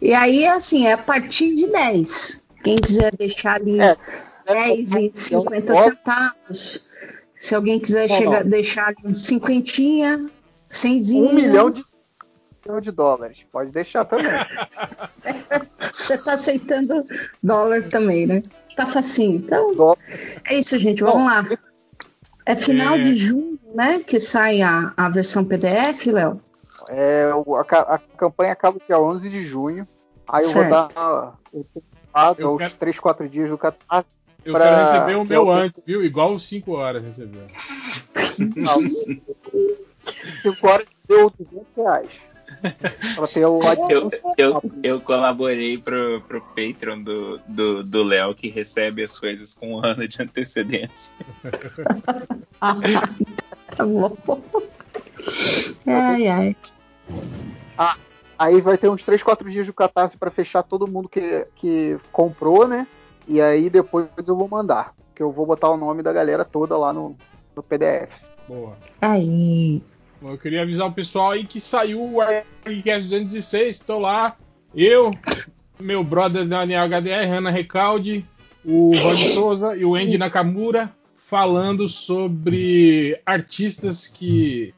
E 0.00 0.14
aí, 0.14 0.46
assim, 0.46 0.86
é 0.86 0.92
a 0.92 0.98
partir 0.98 1.54
de 1.54 1.66
10. 1.68 2.44
Quem 2.62 2.76
quiser 2.76 3.14
deixar 3.16 3.56
ali 3.56 3.80
É. 3.80 3.96
10 4.46 4.92
e 4.92 5.10
50 5.14 5.72
Pode- 5.72 5.82
centavos. 5.96 6.86
Se 7.38 7.54
alguém 7.54 7.80
quiser 7.80 8.08
Não, 8.08 8.16
chegar, 8.16 8.44
não. 8.44 8.50
deixar 8.50 8.94
uns 9.04 9.22
cinquentinha, 9.26 10.30
cenzinho. 10.68 11.28
Um 11.28 11.34
milhão 11.34 11.70
de, 11.70 11.80
um 11.80 11.84
milhão 12.64 12.80
de 12.80 12.92
dólares. 12.92 13.44
Pode 13.50 13.72
deixar 13.72 14.04
também. 14.04 14.26
Você 15.92 16.16
tá 16.18 16.34
aceitando 16.34 17.04
dólar 17.42 17.88
também, 17.88 18.26
né? 18.26 18.42
Tá 18.76 18.86
facinho. 18.86 19.36
Então, 19.36 19.72
Dólar. 19.72 19.98
é 20.48 20.58
isso, 20.58 20.78
gente. 20.78 21.02
Vamos 21.02 21.26
lá. 21.30 21.44
É 22.46 22.54
final 22.56 22.94
É. 22.94 23.00
de 23.00 23.14
junho, 23.14 23.58
né? 23.74 23.98
Que 24.00 24.18
sai 24.20 24.62
a, 24.62 24.92
a 24.96 25.08
versão 25.08 25.44
PDF, 25.44 26.06
Léo. 26.06 26.40
É, 26.88 27.30
a, 27.30 27.94
a 27.94 27.98
campanha 28.16 28.52
acaba 28.52 28.78
dia 28.86 28.98
11 28.98 29.28
de 29.30 29.44
junho. 29.44 29.86
Aí 30.28 30.42
eu 30.44 30.48
Certo. 30.48 30.68
vou 30.68 30.88
dar 30.88 31.38
Eu 32.38 32.52
os 32.54 32.58
quero- 32.58 32.74
3, 32.74 32.98
4 32.98 33.28
dias 33.28 33.50
do 33.50 33.58
Catarse. 33.58 34.06
Eu 34.44 34.54
Pra- 34.54 34.64
quero 34.64 34.92
receber 34.92 35.14
o 35.16 35.24
meu 35.24 35.46
eu- 35.46 35.50
antes, 35.52 35.84
viu? 35.84 36.04
Igual 36.04 36.34
os 36.34 36.46
5 36.48 36.72
horas 36.72 37.04
recebeu. 37.04 37.46
5 40.42 40.66
horas 40.68 40.86
deu 41.08 41.30
200 41.38 41.76
reais. 41.76 42.20
Eu, 43.88 44.10
eu, 44.36 44.62
eu 44.82 45.00
colaborei 45.00 45.78
pro, 45.78 46.20
pro 46.22 46.40
Patreon 46.40 47.02
do 47.02 47.38
do 47.48 47.82
do 47.82 48.02
Léo, 48.02 48.34
que 48.34 48.48
recebe 48.50 49.02
as 49.02 49.18
coisas 49.18 49.54
com 49.54 49.76
um 49.76 49.84
ano 49.84 50.06
de 50.06 50.22
antecedência. 50.22 51.14
Tá 53.76 53.86
bom. 53.86 54.16
Ai, 55.86 56.28
ai. 56.28 56.56
Aí 58.38 58.60
vai 58.60 58.76
ter 58.76 58.88
uns 58.88 59.04
3, 59.04 59.22
4 59.22 59.50
dias 59.50 59.66
do 59.66 59.72
Catarse 59.72 60.16
para 60.16 60.30
fechar 60.30 60.62
todo 60.62 60.88
mundo 60.88 61.08
que, 61.08 61.46
que 61.54 61.96
comprou, 62.10 62.66
né? 62.66 62.86
E 63.28 63.40
aí 63.40 63.70
depois 63.70 64.08
eu 64.26 64.36
vou 64.36 64.48
mandar. 64.48 64.94
Que 65.14 65.22
eu 65.22 65.30
vou 65.30 65.46
botar 65.46 65.70
o 65.70 65.76
nome 65.76 66.02
da 66.02 66.12
galera 66.12 66.44
toda 66.44 66.76
lá 66.76 66.92
no, 66.92 67.16
no 67.54 67.62
PDF. 67.62 68.10
Boa. 68.48 68.76
Aí. 69.00 69.80
Bom, 70.20 70.30
eu 70.30 70.38
queria 70.38 70.62
avisar 70.62 70.88
o 70.88 70.92
pessoal 70.92 71.30
aí 71.30 71.44
que 71.44 71.60
saiu 71.60 72.02
o 72.02 72.20
Arquicast 72.20 73.02
216. 73.02 73.76
Estou 73.76 74.00
lá. 74.00 74.36
Eu, 74.74 75.12
meu 75.78 76.02
brother 76.02 76.46
Daniel 76.46 76.88
HDR, 76.88 77.36
Ana 77.36 77.50
Recalde, 77.50 78.24
o 78.64 78.96
Rony 78.96 79.34
Souza 79.34 79.76
e 79.76 79.84
o 79.84 79.94
Andy 79.94 80.18
Nakamura 80.18 80.90
falando 81.32 81.88
sobre 81.88 83.18
artistas 83.24 84.06
que, 84.06 84.74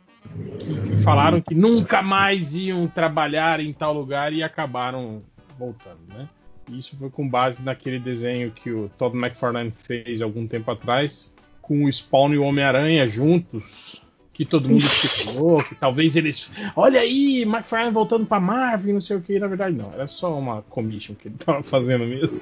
que, 0.61 0.89
que 0.89 0.97
falaram 1.03 1.41
que 1.41 1.53
nunca 1.53 2.01
mais 2.01 2.55
iam 2.55 2.87
trabalhar 2.87 3.59
em 3.59 3.73
tal 3.73 3.93
lugar 3.93 4.33
e 4.33 4.41
acabaram 4.41 5.21
voltando, 5.59 5.99
né? 6.17 6.29
Isso 6.71 6.97
foi 6.97 7.11
com 7.11 7.29
base 7.29 7.61
naquele 7.61 7.99
desenho 7.99 8.53
que 8.53 8.71
o 8.71 8.89
Todd 8.97 9.17
McFarlane 9.17 9.73
fez 9.73 10.23
algum 10.23 10.47
tempo 10.47 10.71
atrás, 10.71 11.35
com 11.61 11.87
o 11.87 11.93
Spawn 11.93 12.35
e 12.35 12.39
o 12.39 12.45
Homem-Aranha 12.45 13.09
juntos, 13.09 14.05
que 14.33 14.45
todo 14.45 14.69
mundo 14.69 14.85
especulou, 14.87 15.59
que 15.61 15.75
talvez 15.75 16.15
eles. 16.15 16.53
Olha 16.77 17.01
aí, 17.01 17.43
McFarlane 17.43 17.93
voltando 17.93 18.27
pra 18.27 18.39
Marvel, 18.39 18.95
não 18.95 19.01
sei 19.01 19.17
o 19.17 19.21
que. 19.21 19.41
Na 19.41 19.49
verdade, 19.49 19.77
não, 19.77 19.93
era 19.93 20.07
só 20.07 20.39
uma 20.39 20.63
commission 20.63 21.17
que 21.17 21.27
ele 21.27 21.37
tava 21.37 21.65
fazendo 21.65 22.05
mesmo. 22.05 22.41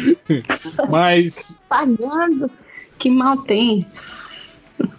Mas. 0.88 1.62
Pagando. 1.68 2.50
Que 2.98 3.10
mal 3.10 3.38
tem. 3.38 3.86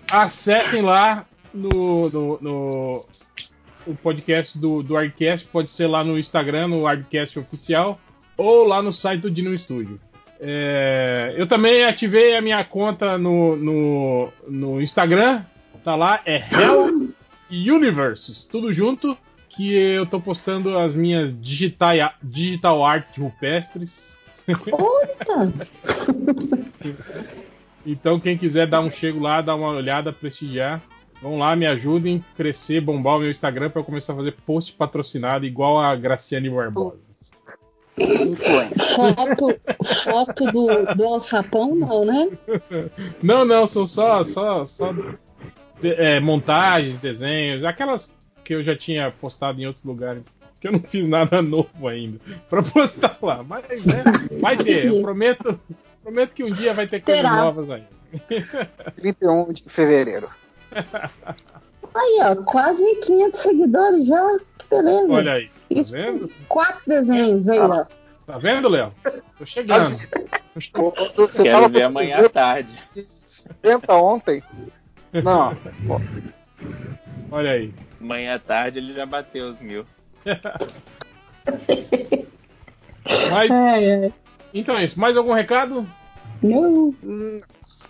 Acessem 0.10 0.82
lá 0.82 1.26
no, 1.54 2.10
no, 2.10 2.38
no 2.42 3.06
o 3.86 3.96
podcast 3.96 4.58
do, 4.60 4.84
do 4.84 4.98
Arcast, 4.98 5.48
pode 5.48 5.72
ser 5.72 5.88
lá 5.88 6.04
no 6.04 6.20
Instagram, 6.20 6.68
no 6.68 6.86
Arcast 6.86 7.40
Oficial, 7.40 8.00
ou 8.36 8.66
lá 8.66 8.82
no 8.82 8.92
site 8.92 9.22
do 9.22 9.32
Dino 9.32 9.58
Studio. 9.58 10.00
É, 10.40 11.34
eu 11.36 11.48
também 11.48 11.84
ativei 11.86 12.36
a 12.36 12.42
minha 12.42 12.64
conta 12.64 13.18
no, 13.18 13.56
no, 13.56 14.30
no 14.48 14.82
Instagram, 14.82 15.42
tá 15.84 15.96
lá, 15.96 16.22
é 16.26 16.36
Hell 16.36 17.10
Universes, 17.50 18.44
tudo 18.44 18.72
junto, 18.74 19.18
que 19.50 19.74
eu 19.74 20.06
tô 20.06 20.20
postando 20.20 20.78
as 20.78 20.94
minhas 20.94 21.34
digital, 21.42 22.14
digital 22.22 22.86
art 22.86 23.18
rupestres. 23.18 24.20
Puta! 24.46 25.54
Então, 27.90 28.20
quem 28.20 28.38
quiser 28.38 28.68
dar 28.68 28.82
um 28.82 28.92
chego 28.92 29.20
lá, 29.22 29.42
dar 29.42 29.56
uma 29.56 29.70
olhada, 29.70 30.12
prestigiar, 30.12 30.82
vão 31.22 31.38
lá, 31.40 31.56
me 31.56 31.66
ajudem 31.66 32.24
a 32.34 32.36
crescer, 32.36 32.82
bombar 32.82 33.16
o 33.16 33.20
meu 33.20 33.32
Instagram 33.32 33.70
para 33.70 33.80
eu 33.80 33.86
começar 33.86 34.12
a 34.12 34.18
fazer 34.18 34.34
post 34.46 34.74
patrocinado 34.74 35.46
igual 35.46 35.80
a 35.80 35.96
Graciane 35.96 36.50
Barbosa. 36.50 36.98
Foto, 38.96 39.60
foto 40.04 40.52
do, 40.52 40.96
do 40.96 41.04
alçapão, 41.06 41.74
não, 41.74 42.06
né? 42.06 42.28
Não, 43.24 43.44
não, 43.46 43.68
são 43.68 43.88
só, 43.88 44.24
só, 44.24 44.66
só 44.66 44.94
de- 45.82 45.94
é, 45.96 46.20
montagens, 46.20 47.00
desenhos, 47.00 47.64
aquelas 47.66 48.16
que 48.44 48.54
eu 48.54 48.62
já 48.64 48.76
tinha 48.76 49.10
postado 49.12 49.60
em 49.62 49.66
outros 49.66 49.84
lugares. 49.86 50.24
Que 50.60 50.68
eu 50.68 50.72
não 50.72 50.80
fiz 50.80 51.08
nada 51.08 51.42
novo 51.44 51.88
ainda 51.88 52.20
pra 52.50 52.62
postar 52.64 53.18
lá. 53.22 53.44
Mas, 53.44 53.86
né, 53.86 54.04
vai 54.40 54.58
ter. 54.58 54.86
Eu 54.88 55.02
prometo, 55.02 55.60
prometo 56.08 56.34
que 56.34 56.44
um 56.44 56.52
dia 56.52 56.74
vai 56.74 56.88
ter 56.88 57.02
coisas 57.02 57.22
Terá. 57.22 57.36
novas 57.36 57.70
aí. 57.70 57.84
31 58.96 59.52
de 59.52 59.64
fevereiro. 59.70 60.30
Aí, 61.94 62.20
ó, 62.24 62.36
quase 62.44 62.84
500 63.02 63.40
seguidores 63.40 64.08
já. 64.08 64.40
Que 64.58 64.68
beleza. 64.70 65.12
Olha 65.12 65.34
aí. 65.34 65.48
Tá 65.48 65.54
Isso 65.70 65.92
vendo? 65.92 66.32
Quatro 66.48 66.82
desenhos 66.88 67.50
aí, 67.50 67.60
ó. 67.60 67.86
Tá 68.26 68.38
vendo, 68.38 68.70
Léo? 68.70 68.94
Tô 69.38 69.46
chegando. 69.46 69.98
Você 70.56 71.44
Quero 71.44 71.56
tava 71.58 71.70
ver 71.70 71.84
amanhã 71.84 72.26
à 72.26 72.30
tarde. 72.30 72.70
50 72.94 73.94
ontem? 73.94 74.42
Não. 75.12 75.58
Olha 77.32 77.52
aí. 77.52 77.74
Amanhã 78.00 78.36
à 78.36 78.40
tarde 78.40 78.80
ele 78.80 78.94
já 78.94 79.06
bateu 79.06 79.50
os 79.50 79.60
mil. 79.60 79.86
Mas, 83.32 83.52
Ai, 83.52 83.92
ai. 83.92 84.14
Então 84.54 84.78
é 84.78 84.84
isso. 84.84 85.00
Mais 85.00 85.16
algum 85.18 85.34
recado? 85.34 85.88
Não. 86.42 86.94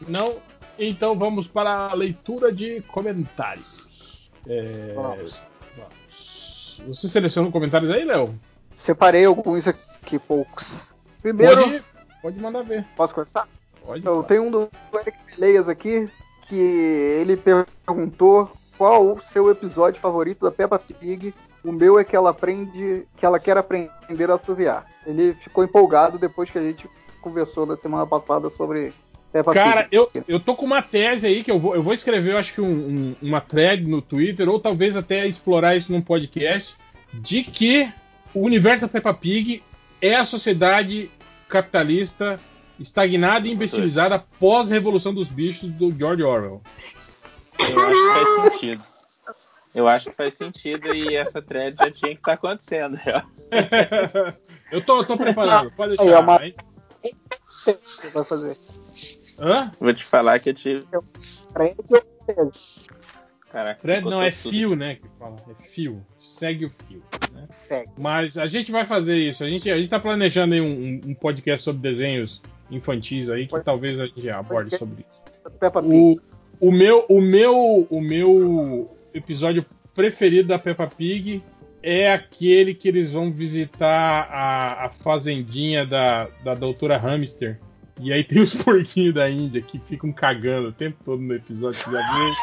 Não? 0.07 0.35
Então 0.79 1.17
vamos 1.17 1.47
para 1.47 1.89
a 1.89 1.93
leitura 1.93 2.51
de 2.51 2.81
comentários. 2.81 4.31
É, 4.47 4.93
Vamos. 4.95 5.49
vamos. 5.75 6.81
Você 6.87 7.07
selecionou 7.07 7.51
comentários 7.51 7.91
aí, 7.91 8.05
Léo? 8.05 8.39
Separei 8.75 9.25
alguns 9.25 9.67
aqui, 9.67 10.19
poucos. 10.19 10.87
Primeiro, 11.21 11.63
Pode, 11.63 11.83
pode 12.21 12.39
mandar 12.39 12.61
ver. 12.63 12.85
posso 12.95 13.13
começar? 13.13 13.47
Pode. 13.83 14.05
Eu 14.05 14.23
tenho 14.23 14.43
um 14.43 14.51
do 14.51 14.69
Eric 14.93 15.17
Meleias 15.31 15.67
aqui, 15.67 16.07
que 16.47 16.55
ele 16.55 17.35
perguntou 17.35 18.51
qual 18.77 19.15
o 19.15 19.21
seu 19.23 19.49
episódio 19.49 19.99
favorito 19.99 20.45
da 20.45 20.51
Peppa 20.51 20.77
Pig. 20.79 21.33
O 21.67 21.71
meu 21.73 21.99
é 21.99 22.03
que 22.05 22.15
ela 22.15 22.29
aprende, 22.29 23.05
que 23.17 23.25
ela 23.25 23.39
quer 23.39 23.57
aprender 23.57 24.31
a 24.31 24.35
assoviar. 24.35 24.85
Ele 25.05 25.33
ficou 25.33 25.65
empolgado 25.65 26.17
depois 26.17 26.49
que 26.49 26.57
a 26.57 26.61
gente 26.61 26.89
conversou 27.21 27.65
na 27.65 27.75
semana 27.75 28.07
passada 28.07 28.49
sobre 28.49 28.93
Peppa 29.33 29.53
Cara, 29.53 29.83
Pig. 29.83 29.95
eu, 29.97 30.09
eu 30.29 30.39
tô 30.39 30.55
com 30.55 30.65
uma 30.65 30.81
tese 30.81 31.27
aí 31.27 31.43
que 31.43 31.51
eu 31.51 31.59
vou, 31.59 31.75
eu 31.75 31.83
vou 31.83 31.93
escrever, 31.93 32.31
eu 32.31 32.37
acho 32.37 32.53
que 32.53 32.61
um- 32.61 32.69
um- 33.11 33.15
uma 33.21 33.41
thread 33.41 33.83
no 33.85 34.01
Twitter, 34.01 34.47
ou 34.47 34.61
talvez 34.61 34.95
até 34.95 35.27
explorar 35.27 35.75
isso 35.75 35.91
num 35.91 35.99
podcast, 36.01 36.77
de 37.13 37.43
que 37.43 37.91
o 38.33 38.45
universo 38.45 38.85
da 38.85 38.87
Peppa 38.87 39.13
Pig 39.13 39.61
é 40.01 40.15
a 40.15 40.23
sociedade 40.23 41.11
capitalista 41.49 42.39
estagnada 42.79 43.45
e 43.45 43.51
imbecilizada 43.51 44.23
pós-revolução 44.39 45.13
dos 45.13 45.27
bichos 45.27 45.67
do 45.67 45.91
George 45.91 46.23
Orwell. 46.23 46.61
Eu 47.59 47.65
acho 47.65 47.75
que 47.75 48.13
faz 48.13 48.53
sentido. 48.53 48.96
Eu 49.77 49.87
acho 49.87 50.09
que 50.09 50.15
faz 50.15 50.33
sentido 50.33 50.91
e 50.91 51.15
essa 51.15 51.39
thread 51.39 51.77
já 51.79 51.91
tinha 51.91 52.11
que 52.15 52.19
estar 52.19 52.33
acontecendo. 52.33 52.97
já. 52.97 53.23
eu 54.71 54.81
tô, 54.81 55.03
tô 55.03 55.15
preparado, 55.15 55.71
pode 55.77 55.91
Aí, 55.91 55.97
deixar. 55.97 56.15
é 56.15 56.19
uma- 56.19 56.39
vai 58.11 58.23
fazer. 58.23 58.57
Hã? 59.37 59.71
Vou 59.79 59.93
te 59.93 60.03
falar 60.03 60.39
que 60.39 60.49
eu 60.49 60.53
tive. 60.55 60.83
Caraca, 63.51 63.79
Fred 63.79 63.97
ficou 63.97 64.11
não 64.11 64.23
é 64.23 64.31
tudo. 64.31 64.49
fio, 64.49 64.75
né? 64.75 64.95
Que 64.95 65.07
fala, 65.19 65.35
é 65.47 65.53
fio. 65.61 66.03
Segue 66.19 66.65
o 66.65 66.69
fio. 66.71 67.03
Né? 67.31 67.45
Segue. 67.51 67.91
Mas 67.99 68.35
a 68.35 68.47
gente 68.47 68.71
vai 68.71 68.83
fazer 68.83 69.15
isso. 69.15 69.43
A 69.43 69.47
gente, 69.47 69.69
a 69.69 69.77
gente 69.77 69.89
tá 69.91 69.99
planejando 69.99 70.55
aí 70.55 70.61
um, 70.61 71.01
um- 71.05 71.13
podcast 71.13 71.63
sobre 71.63 71.83
desenhos 71.83 72.41
infantis 72.71 73.29
aí, 73.29 73.45
que 73.45 73.59
talvez 73.61 73.99
a 73.99 74.07
gente 74.07 74.27
aborde 74.27 74.75
sobre 74.75 75.05
isso. 75.07 75.51
Peppa 75.59 75.83
Pig. 75.83 76.19
O, 76.59 76.67
o, 76.67 76.71
meu, 76.71 77.05
o, 77.07 77.21
meu, 77.21 77.87
o 77.91 78.01
meu 78.01 78.96
episódio 79.17 79.65
preferido 79.93 80.49
da 80.49 80.59
Peppa 80.59 80.87
Pig 80.87 81.43
é 81.81 82.11
aquele 82.11 82.73
que 82.73 82.87
eles 82.87 83.11
vão 83.11 83.31
visitar 83.31 84.27
a, 84.31 84.85
a 84.85 84.89
fazendinha 84.89 85.85
da, 85.85 86.27
da 86.43 86.53
doutora 86.53 86.97
Hamster. 86.97 87.59
E 87.99 88.13
aí 88.13 88.23
tem 88.23 88.41
os 88.41 88.55
porquinhos 88.63 89.13
da 89.13 89.29
Índia 89.29 89.61
que 89.61 89.79
ficam 89.79 90.11
cagando 90.11 90.69
o 90.69 90.73
tempo 90.73 90.97
todo 91.03 91.21
no 91.21 91.33
episódio. 91.33 91.79
Já 91.91 92.01
viu? 92.13 92.33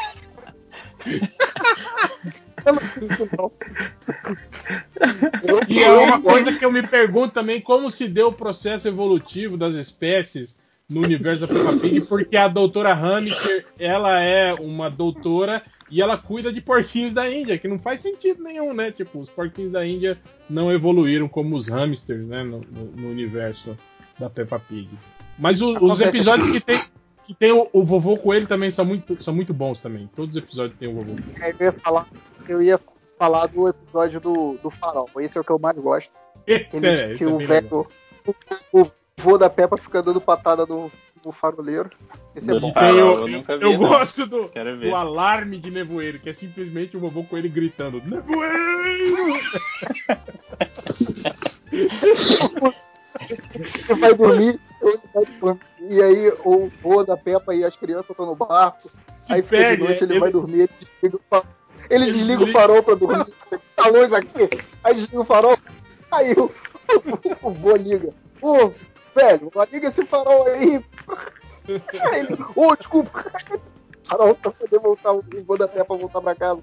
E 5.67 5.83
é 5.83 5.91
uma 5.91 6.21
coisa 6.21 6.51
que 6.51 6.65
eu 6.65 6.71
me 6.71 6.81
pergunto 6.81 7.33
também, 7.33 7.61
como 7.61 7.91
se 7.91 8.07
deu 8.07 8.29
o 8.29 8.33
processo 8.33 8.87
evolutivo 8.87 9.57
das 9.57 9.75
espécies 9.75 10.59
no 10.89 11.01
universo 11.01 11.45
da 11.45 11.53
Peppa 11.53 11.77
Pig, 11.77 12.01
porque 12.01 12.37
a 12.37 12.47
doutora 12.47 12.93
Hamster, 12.93 13.65
ela 13.77 14.21
é 14.21 14.53
uma 14.53 14.89
doutora 14.89 15.61
e 15.89 16.01
ela 16.01 16.17
cuida 16.17 16.51
de 16.51 16.61
porquinhos 16.61 17.13
da 17.13 17.29
Índia, 17.31 17.57
que 17.57 17.67
não 17.67 17.79
faz 17.79 18.01
sentido 18.01 18.41
nenhum, 18.43 18.73
né? 18.73 18.91
Tipo, 18.91 19.19
os 19.19 19.29
porquinhos 19.29 19.71
da 19.71 19.85
Índia 19.85 20.17
não 20.49 20.71
evoluíram 20.71 21.27
como 21.27 21.55
os 21.55 21.67
hamsters, 21.67 22.25
né, 22.25 22.43
no, 22.43 22.61
no- 22.61 22.85
no 22.95 23.09
universo 23.09 23.77
da 24.19 24.29
Peppa 24.29 24.59
Pig. 24.59 24.89
Mas 25.37 25.61
o- 25.61 25.77
os 25.77 25.99
episódios 26.01 26.49
que- 26.49 26.59
tem, 26.61 26.79
que 27.25 27.33
tem 27.33 27.51
o, 27.51 27.67
o 27.73 27.83
vovô 27.83 28.17
coelho 28.17 28.47
também 28.47 28.71
são 28.71 28.85
muito, 28.85 29.21
são 29.21 29.33
muito 29.33 29.53
bons 29.53 29.79
também. 29.81 30.09
Todos 30.15 30.31
os 30.31 30.37
episódios 30.37 30.77
tem 30.79 30.87
o 30.87 30.93
vovô. 30.99 31.15
Aí 31.41 31.53
eu 31.59 31.65
ia 31.65 31.71
falar, 31.73 32.07
eu 32.47 32.61
ia 32.63 32.79
falar 33.17 33.47
do 33.47 33.67
episódio 33.67 34.19
do, 34.19 34.57
do 34.63 34.69
Farol. 34.69 35.09
Esse 35.19 35.37
é 35.37 35.41
o 35.41 35.43
que 35.43 35.51
eu 35.51 35.59
mais 35.59 35.77
gosto. 35.77 36.09
Esse 36.47 36.75
Ele- 36.77 36.87
é- 36.87 37.05
esse 37.09 37.17
que 37.17 37.23
é 37.23 37.27
o 37.27 37.37
velho, 37.37 37.87
o, 38.25 38.81
o 38.81 38.91
vô 39.17 39.37
da 39.37 39.49
Peppa 39.49 39.77
fica 39.77 40.01
dando 40.01 40.19
patada 40.21 40.65
no, 40.65 40.91
no 41.25 41.31
faroleiro. 41.31 41.89
Esse 42.35 42.51
é 42.51 42.59
bom. 42.59 42.71
Farol, 42.73 42.93
o- 43.15 43.19
eu 43.21 43.27
nunca 43.27 43.53
eu 43.53 43.59
vi, 43.59 43.77
não. 43.77 43.87
gosto 43.87 44.25
do, 44.27 44.51
do 44.81 44.95
alarme 44.95 45.57
de 45.57 45.71
nevoeiro, 45.71 46.19
que 46.19 46.29
é 46.29 46.33
simplesmente 46.33 46.95
o 46.95 46.99
vovô 46.99 47.23
coelho 47.23 47.49
gritando: 47.49 48.01
Nevoeiro! 48.05 49.39
Ele 53.89 53.99
vai 53.99 54.13
dormir, 54.13 54.59
ele 54.81 54.99
vai 55.13 55.25
dormir, 55.39 55.61
e 55.89 56.01
aí 56.01 56.29
o 56.43 56.69
vô 56.81 57.03
da 57.03 57.15
Peppa 57.15 57.55
e 57.55 57.63
as 57.63 57.75
crianças 57.75 58.09
estão 58.09 58.25
no 58.25 58.35
barco. 58.35 58.77
Se 58.81 59.33
aí 59.33 59.41
fica 59.41 59.75
de 59.77 59.83
noite, 59.83 60.03
ele, 60.03 60.13
ele- 60.13 60.19
vai 60.19 60.31
dormir, 60.31 60.59
ele 60.61 60.69
desliga 60.81 61.15
o 61.15 61.21
fa- 61.29 61.43
Ele 61.89 62.05
desliga 62.11 62.43
o 62.43 62.47
farol 62.47 62.83
pra 62.83 62.95
dormir. 62.95 63.25
Tá 63.75 63.87
luz 63.87 64.11
aqui. 64.11 64.49
Aí 64.83 64.95
desliga 64.95 65.21
o 65.21 65.25
farol. 65.25 65.57
Aí 66.11 66.33
o, 66.33 66.43
o, 66.43 66.51
o 67.47 67.51
vô 67.51 67.75
liga. 67.77 68.09
Ô, 68.41 68.71
velho, 69.15 69.51
liga 69.71 69.87
esse 69.87 70.05
farol 70.05 70.45
aí. 70.47 70.83
Aí 72.11 72.19
ele, 72.19 72.37
ô, 72.55 72.75
desculpa. 72.75 73.25
Farol 74.05 74.35
pra 74.35 74.51
poder 74.51 74.79
voltar, 74.79 75.13
o 75.13 75.25
vô 75.43 75.57
da 75.57 75.67
Peppa 75.67 75.97
voltar 75.97 76.21
pra 76.21 76.35
casa. 76.35 76.61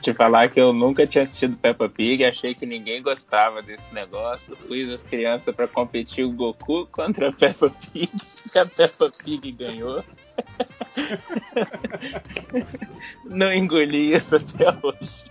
Te 0.00 0.14
falar 0.14 0.48
que 0.48 0.58
eu 0.58 0.72
nunca 0.72 1.06
tinha 1.06 1.24
assistido 1.24 1.58
Peppa 1.58 1.86
Pig, 1.86 2.24
achei 2.24 2.54
que 2.54 2.64
ninguém 2.64 3.02
gostava 3.02 3.60
desse 3.60 3.92
negócio. 3.92 4.56
Fui 4.56 4.90
as 4.94 5.02
crianças 5.02 5.54
para 5.54 5.68
competir 5.68 6.24
o 6.24 6.32
Goku 6.32 6.86
contra 6.86 7.28
a 7.28 7.32
Peppa 7.32 7.70
Pig. 7.92 8.10
E 8.54 8.58
a 8.58 8.64
Peppa 8.64 9.10
Pig 9.22 9.52
ganhou. 9.52 10.02
Não 13.26 13.52
engoli 13.52 14.14
isso 14.14 14.36
até 14.36 14.70
hoje. 14.82 15.24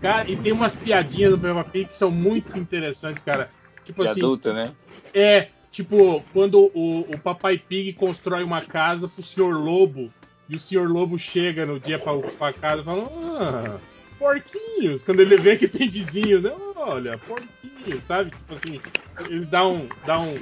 Cara, 0.00 0.28
e 0.28 0.36
tem 0.36 0.50
umas 0.50 0.74
piadinhas 0.74 1.30
do 1.30 1.38
Peppa 1.38 1.62
Pig 1.62 1.84
que 1.90 1.94
são 1.96 2.10
muito 2.10 2.58
interessantes, 2.58 3.22
cara. 3.22 3.48
Tipo 3.84 4.02
De 4.02 4.08
assim. 4.08 4.20
adulto, 4.20 4.52
né? 4.52 4.72
É, 5.14 5.48
tipo, 5.70 6.22
quando 6.32 6.70
o, 6.74 7.00
o 7.00 7.18
Papai 7.18 7.58
Pig 7.58 7.92
constrói 7.94 8.42
uma 8.42 8.60
casa 8.62 9.08
pro 9.08 9.22
Sr. 9.22 9.52
Lobo 9.52 10.12
e 10.48 10.56
o 10.56 10.58
Sr. 10.58 10.88
Lobo 10.88 11.18
chega 11.18 11.66
no 11.66 11.78
dia 11.78 11.98
pra, 11.98 12.16
pra 12.18 12.52
casa 12.52 12.82
e 12.82 12.84
fala: 12.84 13.08
Ah, 13.38 13.78
porquinhos. 14.18 15.02
Quando 15.02 15.20
ele 15.20 15.36
vê 15.36 15.56
que 15.56 15.68
tem 15.68 15.88
vizinhos, 15.88 16.42
né? 16.42 16.52
Olha, 16.76 17.18
porquinhos, 17.18 18.02
sabe? 18.04 18.30
Tipo 18.30 18.54
assim, 18.54 18.80
ele 19.28 19.46
dá 19.46 19.66
um. 19.66 19.88
Dá 20.06 20.20
um 20.20 20.34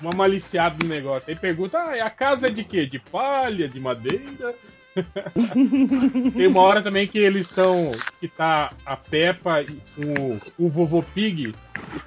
uma 0.00 0.12
maliciada 0.12 0.76
no 0.82 0.88
negócio. 0.88 1.30
Aí 1.30 1.36
pergunta: 1.36 1.78
ah, 1.78 2.04
a 2.04 2.10
casa 2.10 2.48
é 2.48 2.50
de 2.50 2.64
quê? 2.64 2.86
De 2.86 2.98
palha, 2.98 3.68
de 3.68 3.80
madeira? 3.80 4.54
Tem 6.34 6.46
uma 6.46 6.60
hora 6.60 6.82
também 6.82 7.06
que 7.06 7.18
eles 7.18 7.48
estão. 7.48 7.90
Que 8.20 8.28
tá 8.28 8.72
a 8.84 8.96
Peppa 8.96 9.62
e 9.62 9.80
o, 9.98 10.38
o 10.58 10.68
vovô 10.68 11.02
Pig. 11.02 11.54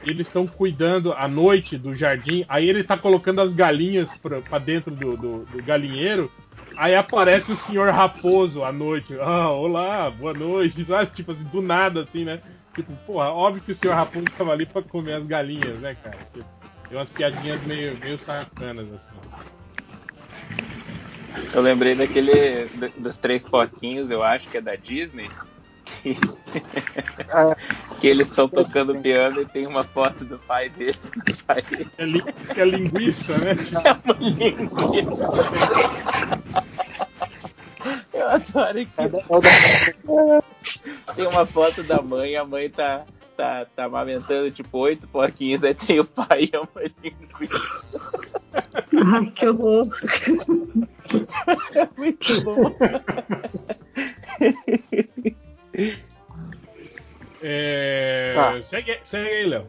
Eles 0.03 0.27
estão 0.27 0.47
cuidando 0.47 1.13
à 1.13 1.27
noite 1.27 1.77
do 1.77 1.95
jardim. 1.95 2.45
Aí 2.47 2.69
ele 2.69 2.83
tá 2.83 2.97
colocando 2.97 3.41
as 3.41 3.53
galinhas 3.53 4.17
pra, 4.17 4.59
dentro 4.59 4.91
do, 4.91 5.17
do, 5.17 5.45
do 5.45 5.63
galinheiro. 5.63 6.31
Aí 6.75 6.95
aparece 6.95 7.51
o 7.51 7.55
senhor 7.55 7.91
Raposo 7.91 8.63
à 8.63 8.71
noite. 8.71 9.17
Ah, 9.19 9.51
olá, 9.51 10.09
boa 10.09 10.33
noite. 10.33 10.83
Sabe? 10.85 11.11
Tipo 11.13 11.31
assim, 11.31 11.45
do 11.45 11.61
nada, 11.61 12.03
assim, 12.03 12.23
né? 12.23 12.39
Tipo, 12.75 12.95
porra, 13.07 13.31
óbvio 13.31 13.63
que 13.63 13.71
o 13.71 13.75
senhor 13.75 13.95
Raposo 13.95 14.27
tava 14.37 14.51
ali 14.51 14.65
pra 14.65 14.83
comer 14.83 15.13
as 15.13 15.25
galinhas, 15.25 15.79
né, 15.79 15.95
cara? 16.01 16.17
Tipo, 16.31 16.45
tem 16.87 16.97
umas 16.97 17.09
piadinhas 17.09 17.65
meio, 17.65 17.97
meio 17.97 18.17
sacanas, 18.17 18.91
assim. 18.93 19.15
Eu 21.53 21.61
lembrei 21.61 21.95
daquele. 21.95 22.65
dos 22.97 23.17
três 23.17 23.43
porquinhos, 23.43 24.09
eu 24.09 24.23
acho 24.23 24.47
que 24.47 24.57
é 24.57 24.61
da 24.61 24.75
Disney. 24.75 25.29
Que, 25.85 26.15
que 28.01 28.07
eles 28.07 28.27
estão 28.27 28.47
tocando 28.47 28.99
piano 28.99 29.41
e 29.41 29.45
tem 29.45 29.65
uma 29.65 29.83
foto 29.83 30.25
do 30.25 30.37
pai 30.39 30.69
deles 30.69 31.11
na 31.15 31.23
parede. 31.45 31.89
É, 31.97 32.05
li, 32.05 32.23
é 32.55 32.65
linguiça, 32.65 33.37
né? 33.37 33.55
É 33.85 33.91
uma 33.93 34.15
linguiça. 34.19 35.27
Eu 38.13 38.27
adoro 38.29 38.85
que 38.85 38.91
tem 41.15 41.27
uma 41.27 41.45
foto 41.45 41.83
da 41.83 42.01
mãe, 42.01 42.35
a 42.35 42.43
mãe 42.43 42.69
tá, 42.69 43.05
tá, 43.37 43.65
tá 43.75 43.85
amamentando 43.85 44.49
tipo 44.51 44.77
oito 44.79 45.07
porquinhos, 45.07 45.63
aí 45.63 45.73
tem 45.75 45.99
o 45.99 46.05
pai 46.05 46.49
e 46.51 46.57
uma 46.57 46.81
linguiça. 47.03 48.01
Ai, 49.13 49.25
que 49.31 49.47
horror. 49.47 49.87
É 51.75 51.87
muito 51.97 52.41
bom. 52.41 52.75
É, 57.41 58.33
Tá. 58.35 58.61
segue, 58.63 58.97
segue 59.03 59.29
aí, 59.29 59.45
Léo. 59.45 59.67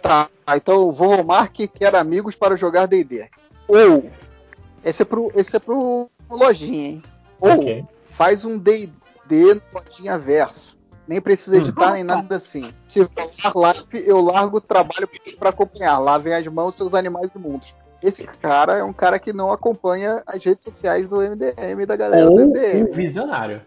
Tá, 0.00 0.30
então 0.56 0.88
o 0.88 0.92
vovô 0.92 1.22
Mark 1.24 1.56
quer 1.74 1.94
amigos 1.96 2.36
para 2.36 2.56
jogar 2.56 2.86
D&D. 2.86 3.28
Ou, 3.66 4.08
esse 4.84 5.02
é 5.02 5.04
pro, 5.04 5.32
esse 5.34 5.56
é 5.56 5.58
pro 5.58 6.08
lojinha, 6.30 6.88
hein? 6.90 7.02
Ou, 7.40 7.50
Ok. 7.50 7.84
faz 8.10 8.44
um 8.44 8.56
D&D 8.56 9.54
no 9.54 9.62
lojinha 9.74 10.16
verso. 10.16 10.77
Nem 11.08 11.22
precisa 11.22 11.56
editar 11.56 11.94
nem 11.94 12.04
nada 12.04 12.36
assim. 12.36 12.72
Se 12.86 13.00
rolar 13.42 13.74
live, 13.74 14.06
eu 14.06 14.20
largo 14.20 14.58
o 14.58 14.60
trabalho 14.60 15.08
para 15.38 15.48
acompanhar. 15.48 15.98
Lavem 15.98 16.34
as 16.34 16.46
mãos 16.46 16.76
seus 16.76 16.92
animais 16.92 17.30
imundos. 17.34 17.74
Esse 18.02 18.24
cara 18.24 18.76
é 18.76 18.84
um 18.84 18.92
cara 18.92 19.18
que 19.18 19.32
não 19.32 19.50
acompanha 19.50 20.22
as 20.26 20.44
redes 20.44 20.62
sociais 20.62 21.08
do 21.08 21.16
MDM 21.16 21.86
da 21.86 21.96
galera 21.96 22.26
do 22.26 22.32
Ou 22.32 22.46
MDM. 22.48 22.90
um 22.90 22.92
visionário. 22.92 23.62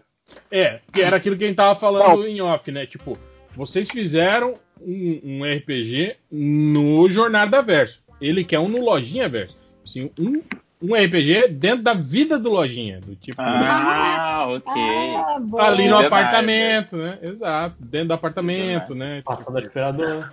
É, 0.50 0.80
que 0.92 1.02
era 1.02 1.16
aquilo 1.16 1.36
que 1.36 1.44
a 1.44 1.46
gente 1.48 1.56
tava 1.56 1.78
falando 1.78 2.26
em 2.26 2.40
off, 2.40 2.70
né? 2.70 2.86
Tipo, 2.86 3.18
vocês 3.56 3.88
fizeram 3.88 4.54
um, 4.80 5.20
um 5.24 5.44
RPG 5.44 6.16
no 6.30 7.10
Jornada 7.10 7.60
Verso. 7.60 8.02
Ele 8.20 8.44
quer 8.44 8.60
um 8.60 8.68
no 8.68 8.80
Lojinha 8.80 9.28
Verso. 9.28 9.58
Assim, 9.84 10.10
um, 10.18 10.40
um 10.82 10.94
RPG 10.94 11.48
dentro 11.48 11.84
da 11.84 11.94
vida 11.94 12.38
do 12.38 12.50
Lojinha. 12.50 13.00
Do 13.00 13.14
tipo. 13.14 13.40
Ah, 13.40 14.44
ok. 14.48 15.14
Ah, 15.16 15.66
ali 15.66 15.88
no 15.88 15.98
apartamento, 15.98 16.96
né? 16.96 17.18
Exato. 17.22 17.76
Dentro 17.78 18.08
do 18.08 18.14
apartamento, 18.14 18.94
né? 18.94 19.22
Passando 19.24 19.60
sei 19.70 19.82
lá, 19.82 19.92
no 19.92 20.24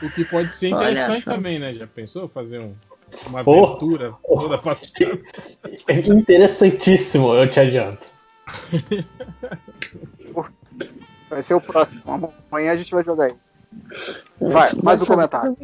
O 0.00 0.08
que 0.10 0.24
pode 0.24 0.54
ser 0.54 0.68
interessante 0.68 1.24
também, 1.24 1.58
né? 1.58 1.72
Já 1.72 1.86
pensou 1.86 2.28
fazer 2.28 2.60
um- 2.60 2.74
uma 3.26 3.42
Pô. 3.42 3.64
aventura 3.64 4.14
toda 4.26 4.58
passada? 4.58 5.20
É 5.88 5.98
interessantíssimo, 5.98 7.34
eu 7.34 7.50
te 7.50 7.58
adianto. 7.58 8.06
Vai 11.28 11.42
ser 11.42 11.54
o 11.54 11.60
próximo. 11.60 12.02
Amanhã 12.50 12.72
a 12.72 12.76
gente 12.76 12.94
vai 12.94 13.04
jogar 13.04 13.28
isso. 13.28 13.47
Vai, 14.40 14.70
mais 14.82 15.02
um 15.02 15.06
comentário. 15.06 15.56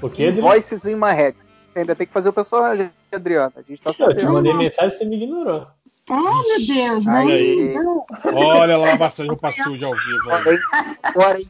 O 0.00 0.10
que? 0.10 0.30
Voices 0.32 0.84
in 0.84 0.96
my 0.96 1.12
head. 1.12 1.36
Ainda 1.74 1.94
tem 1.94 2.06
que 2.06 2.12
fazer 2.12 2.28
o 2.28 2.32
personagem, 2.32 2.90
Adriana. 3.10 3.52
A 3.56 3.62
gente 3.62 3.80
tá 3.80 3.94
Eu 3.98 4.16
te 4.16 4.26
mandei 4.26 4.52
mensagem 4.52 4.88
e 4.88 4.98
você 4.98 5.04
me 5.04 5.16
ignorou. 5.16 5.66
Ah, 6.10 6.42
meu 6.46 6.66
Deus, 6.66 7.04
não, 7.06 7.28
Aí. 7.28 7.74
Olha 8.34 8.74
a 8.74 8.78
lavação 8.78 9.24
de 9.24 9.30
roupa 9.30 9.52
suja 9.52 9.86
ao 9.86 9.94
vivo. 9.94 10.30
aí. 10.32 11.48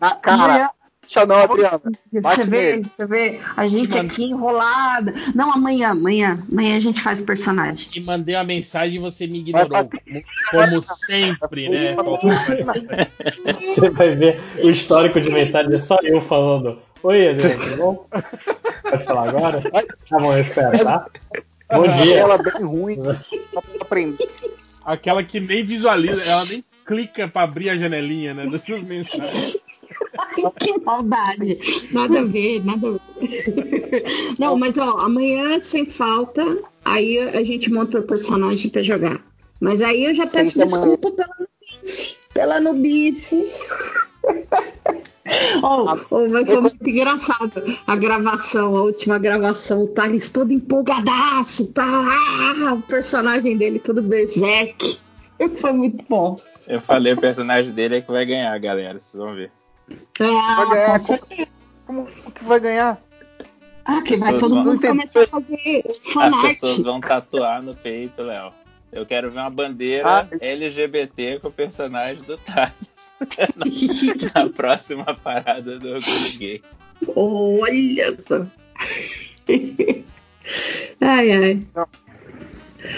Na 0.00 0.14
cara. 0.16 0.70
Deixa 1.08 1.24
não, 1.24 1.36
Adriana. 1.36 1.80
Bate 2.20 2.36
Você 2.42 2.44
vê, 2.44 2.72
nele. 2.72 2.90
você 2.90 3.06
vê, 3.06 3.40
a 3.56 3.66
gente 3.66 3.96
manda- 3.96 4.12
aqui 4.12 4.24
enrolada. 4.24 5.14
Não, 5.34 5.50
amanhã, 5.50 5.88
amanhã, 5.92 6.44
amanhã 6.52 6.76
a 6.76 6.80
gente 6.80 7.00
faz 7.00 7.22
personagem. 7.22 7.88
Te 7.88 7.98
mandei 7.98 8.34
uma 8.34 8.44
mensagem 8.44 8.96
e 8.96 8.98
você 8.98 9.26
me 9.26 9.38
ignorou. 9.40 9.88
Como, 10.50 10.82
sempre, 10.82 11.70
né? 11.70 11.96
Você 13.74 13.88
vai 13.90 14.14
ver 14.14 14.38
o 14.62 14.68
histórico 14.70 15.18
de 15.20 15.32
mensagem, 15.32 15.74
é 15.74 15.78
só 15.78 15.96
eu 16.02 16.20
falando. 16.20 16.78
Oi, 17.02 17.28
Adriano, 17.30 17.62
tudo 17.64 17.76
bom? 17.78 18.06
Pode 18.90 19.04
falar 19.04 19.28
agora? 19.30 19.62
Tá 19.62 20.18
bom, 20.18 20.32
eu 20.36 20.42
espero, 20.42 20.84
tá? 20.84 21.06
Bom 21.72 21.82
dia. 22.02 22.18
Ela 22.18 22.36
bem 22.38 22.62
ruim. 22.64 22.96
Só 23.22 23.60
pra 23.62 23.62
aprender. 23.80 24.28
Aquela 24.84 25.22
que 25.22 25.40
nem 25.40 25.64
visualiza, 25.64 26.22
ela 26.30 26.44
nem 26.44 26.62
clica 26.86 27.28
pra 27.28 27.42
abrir 27.42 27.70
a 27.70 27.76
janelinha, 27.76 28.34
né? 28.34 28.46
Das 28.46 28.62
suas 28.64 28.82
mensagens. 28.82 29.56
Que 30.58 30.78
maldade. 30.80 31.58
Nada 31.92 32.20
a 32.20 32.24
ver, 32.24 32.64
nada 32.64 32.88
a 32.88 32.90
ver. 33.20 34.04
Não, 34.38 34.56
mas 34.56 34.78
ó, 34.78 34.98
amanhã 34.98 35.58
sem 35.60 35.86
falta, 35.86 36.42
aí 36.84 37.18
a 37.18 37.42
gente 37.42 37.72
monta 37.72 37.98
o 37.98 38.02
personagem 38.02 38.70
pra 38.70 38.82
jogar. 38.82 39.20
Mas 39.60 39.80
aí 39.80 40.04
eu 40.04 40.14
já 40.14 40.26
peço 40.26 40.52
Sem 40.52 40.68
tamanho. 40.68 40.96
desculpa 40.96 41.10
pela 41.10 41.36
nubice. 41.38 42.16
Pela 42.32 42.60
nubice. 42.60 43.52
Oh, 45.62 45.94
oh, 46.10 46.28
mas 46.28 46.46
foi 46.48 46.60
muito 46.60 46.88
engraçado 46.88 47.52
a 47.86 47.96
gravação, 47.96 48.76
a 48.76 48.82
última 48.82 49.18
gravação. 49.18 49.82
O 49.82 49.88
Thales 49.88 50.32
todo 50.32 50.52
empolgadaço, 50.52 51.72
tá? 51.74 51.84
Ah, 51.84 52.74
o 52.74 52.82
personagem 52.82 53.56
dele 53.56 53.78
todo 53.78 54.00
berserk. 54.00 54.98
Foi 55.60 55.72
muito 55.72 56.04
bom. 56.08 56.40
Eu 56.66 56.80
falei, 56.80 57.12
o 57.12 57.20
personagem 57.20 57.72
dele 57.72 57.96
é 57.96 58.00
que 58.00 58.10
vai 58.10 58.24
ganhar, 58.24 58.58
galera. 58.58 58.98
Vocês 58.98 59.22
vão 59.22 59.34
ver. 59.34 59.50
Ah, 60.20 60.54
Vai 60.64 60.70
ganhar. 60.70 60.92
com 60.92 60.98
certeza. 60.98 61.48
Como 61.86 62.06
que 62.06 62.44
vai 62.44 62.60
ganhar? 62.60 63.00
Ah, 63.84 64.02
que 64.02 64.16
vai 64.16 64.36
todo 64.38 64.54
vão- 64.54 64.64
mundo 64.64 64.80
começar 64.86 65.22
a 65.22 65.26
fazer 65.26 65.84
As 65.88 65.98
fanart. 66.12 66.42
pessoas 66.60 66.78
vão 66.82 67.00
tatuar 67.00 67.62
no 67.62 67.74
peito, 67.74 68.22
Léo. 68.22 68.52
Eu 68.92 69.04
quero 69.06 69.30
ver 69.30 69.38
uma 69.40 69.50
bandeira 69.50 70.06
Ah. 70.06 70.26
LGBT 70.40 71.38
com 71.40 71.48
o 71.48 71.52
personagem 71.52 72.22
do 72.24 72.36
Thales. 72.38 72.74
na, 73.56 73.64
na 74.44 74.50
próxima 74.50 75.04
parada 75.14 75.78
do 75.78 75.88
Orgulho 75.94 76.38
Gay. 76.38 76.62
Olha 77.14 78.20
só. 78.20 78.46
ai, 81.00 81.30
ai. 81.32 81.66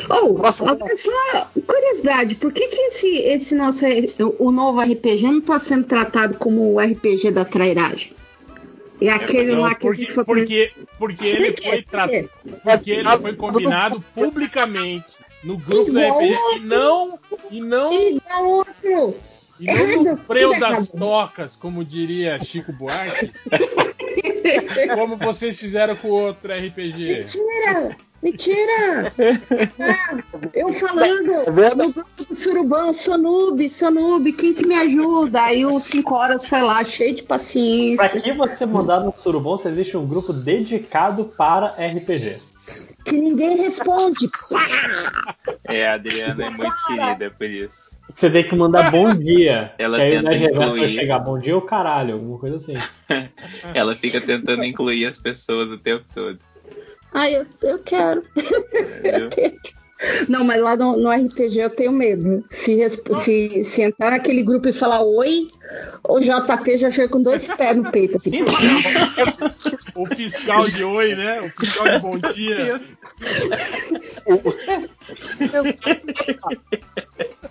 Oh, 0.08 0.52
só, 0.52 1.50
curiosidade, 1.66 2.34
por 2.34 2.52
que, 2.52 2.68
que 2.68 2.80
esse, 2.82 3.18
esse 3.18 3.54
nosso 3.54 3.84
o 4.38 4.50
novo 4.50 4.80
RPG 4.80 5.22
não 5.22 5.38
está 5.38 5.58
sendo 5.58 5.84
tratado 5.84 6.34
como 6.34 6.74
o 6.74 6.80
RPG 6.80 7.30
da 7.30 7.44
trairagem? 7.44 8.12
E 9.00 9.08
aquele 9.08 9.52
Não, 9.52 9.62
lá 9.62 9.74
que 9.74 9.86
porque, 9.86 10.06
foi 10.12 10.24
porque, 10.24 10.72
porque 10.98 11.26
ele 11.26 11.52
foi 11.52 11.82
quê? 11.82 12.28
Porque 12.62 12.90
ele 12.90 13.08
foi 13.18 13.32
combinado 13.34 14.04
publicamente 14.14 15.18
no 15.42 15.56
grupo 15.56 15.90
da 15.90 16.06
RPG 16.06 16.36
e 16.56 16.60
não. 16.60 17.18
E 17.50 17.60
não. 17.62 17.92
Igual 17.92 18.46
outro. 18.46 19.16
E 19.58 19.64
não 19.64 20.16
tudo 20.16 20.56
das 20.60 20.90
tocas, 20.90 21.56
como 21.56 21.82
diria 21.82 22.42
Chico 22.44 22.72
Buarque. 22.72 23.32
como 24.94 25.16
vocês 25.16 25.58
fizeram 25.58 25.96
com 25.96 26.08
o 26.08 26.20
outro 26.20 26.52
RPG. 26.52 27.18
Mentira! 27.20 27.96
Mentira! 28.22 29.12
Ah, 29.78 30.18
eu 30.52 30.70
falando 30.72 31.44
vendo? 31.52 31.76
no 31.84 31.92
grupo 31.92 32.24
do 32.28 32.34
Surubão, 32.36 32.92
sou 32.92 33.16
noob, 33.16 33.68
sou 33.68 33.90
noob, 33.90 34.32
quem 34.32 34.52
que 34.52 34.66
me 34.66 34.74
ajuda? 34.74 35.42
Aí 35.44 35.64
o 35.64 35.80
5 35.80 36.14
horas 36.14 36.46
foi 36.46 36.60
lá, 36.60 36.84
cheio 36.84 37.14
de 37.14 37.22
Pra 37.22 37.36
paciência. 37.36 38.20
que 38.20 38.32
você 38.32 38.66
mandar 38.66 39.00
no 39.00 39.14
Surubom 39.16 39.56
se 39.56 39.68
existe 39.68 39.96
um 39.96 40.06
grupo 40.06 40.32
dedicado 40.34 41.24
para 41.36 41.68
RPG? 41.68 42.36
Que 43.04 43.16
ninguém 43.16 43.56
responde. 43.56 44.28
Pá! 44.50 45.34
É, 45.64 45.88
a 45.88 45.94
Adriana 45.94 46.44
é 46.44 46.50
muito 46.50 46.76
querida 46.86 47.30
por 47.30 47.46
isso. 47.48 47.90
Você 48.14 48.28
tem 48.28 48.44
que 48.44 48.54
mandar 48.54 48.90
bom 48.90 49.14
dia. 49.14 49.72
Ela 49.78 49.96
que 49.96 50.02
aí 50.02 50.10
tenta 50.16 50.30
Reverso 50.30 50.58
vai 50.58 50.66
incluir. 50.68 50.88
chegar 50.90 51.18
bom 51.20 51.38
dia 51.38 51.54
ou 51.54 51.62
caralho, 51.62 52.14
alguma 52.14 52.38
coisa 52.38 52.56
assim. 52.56 52.74
Ela 53.72 53.94
fica 53.94 54.20
tentando 54.20 54.62
incluir 54.64 55.06
as 55.06 55.16
pessoas 55.16 55.70
o 55.70 55.78
tempo 55.78 56.04
todo. 56.14 56.38
Ai, 57.12 57.36
eu, 57.36 57.46
eu 57.62 57.78
quero. 57.80 58.22
Não, 60.28 60.44
mas 60.44 60.62
lá 60.62 60.76
no, 60.76 60.96
no 60.96 61.10
RPG 61.10 61.58
eu 61.58 61.70
tenho 61.70 61.92
medo. 61.92 62.42
Se, 62.50 62.88
se, 62.88 63.64
se 63.64 63.82
entrar 63.82 64.12
naquele 64.12 64.42
grupo 64.42 64.68
e 64.68 64.72
falar 64.72 65.02
oi, 65.02 65.48
o 66.08 66.20
JP 66.20 66.78
já 66.78 66.90
chega 66.90 67.08
com 67.10 67.22
dois 67.22 67.46
pés 67.48 67.76
no 67.76 67.90
peito, 67.90 68.16
assim. 68.16 68.30
O 69.96 70.06
fiscal 70.06 70.66
de 70.68 70.84
oi, 70.84 71.14
né? 71.14 71.42
O 71.42 71.50
fiscal 71.50 71.88
de 71.88 71.98
bom 71.98 72.18
dia. 72.32 72.80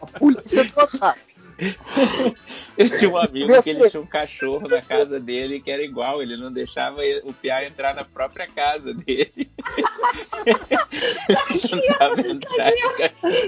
A 0.01 0.19
polícia 0.19 0.65
total. 0.73 1.15
Eu 2.77 2.97
tinha 2.97 3.11
um 3.11 3.17
amigo 3.17 3.61
que 3.61 3.69
ele 3.69 3.89
tinha 3.89 4.01
um 4.01 4.05
cachorro 4.05 4.67
na 4.67 4.81
casa 4.81 5.19
dele 5.19 5.59
que 5.59 5.69
era 5.69 5.83
igual, 5.83 6.21
ele 6.21 6.37
não 6.37 6.51
deixava 6.51 7.01
o 7.23 7.33
Piá 7.33 7.65
entrar 7.65 7.93
na 7.93 8.05
própria 8.05 8.47
casa 8.47 8.93
dele. 8.93 9.49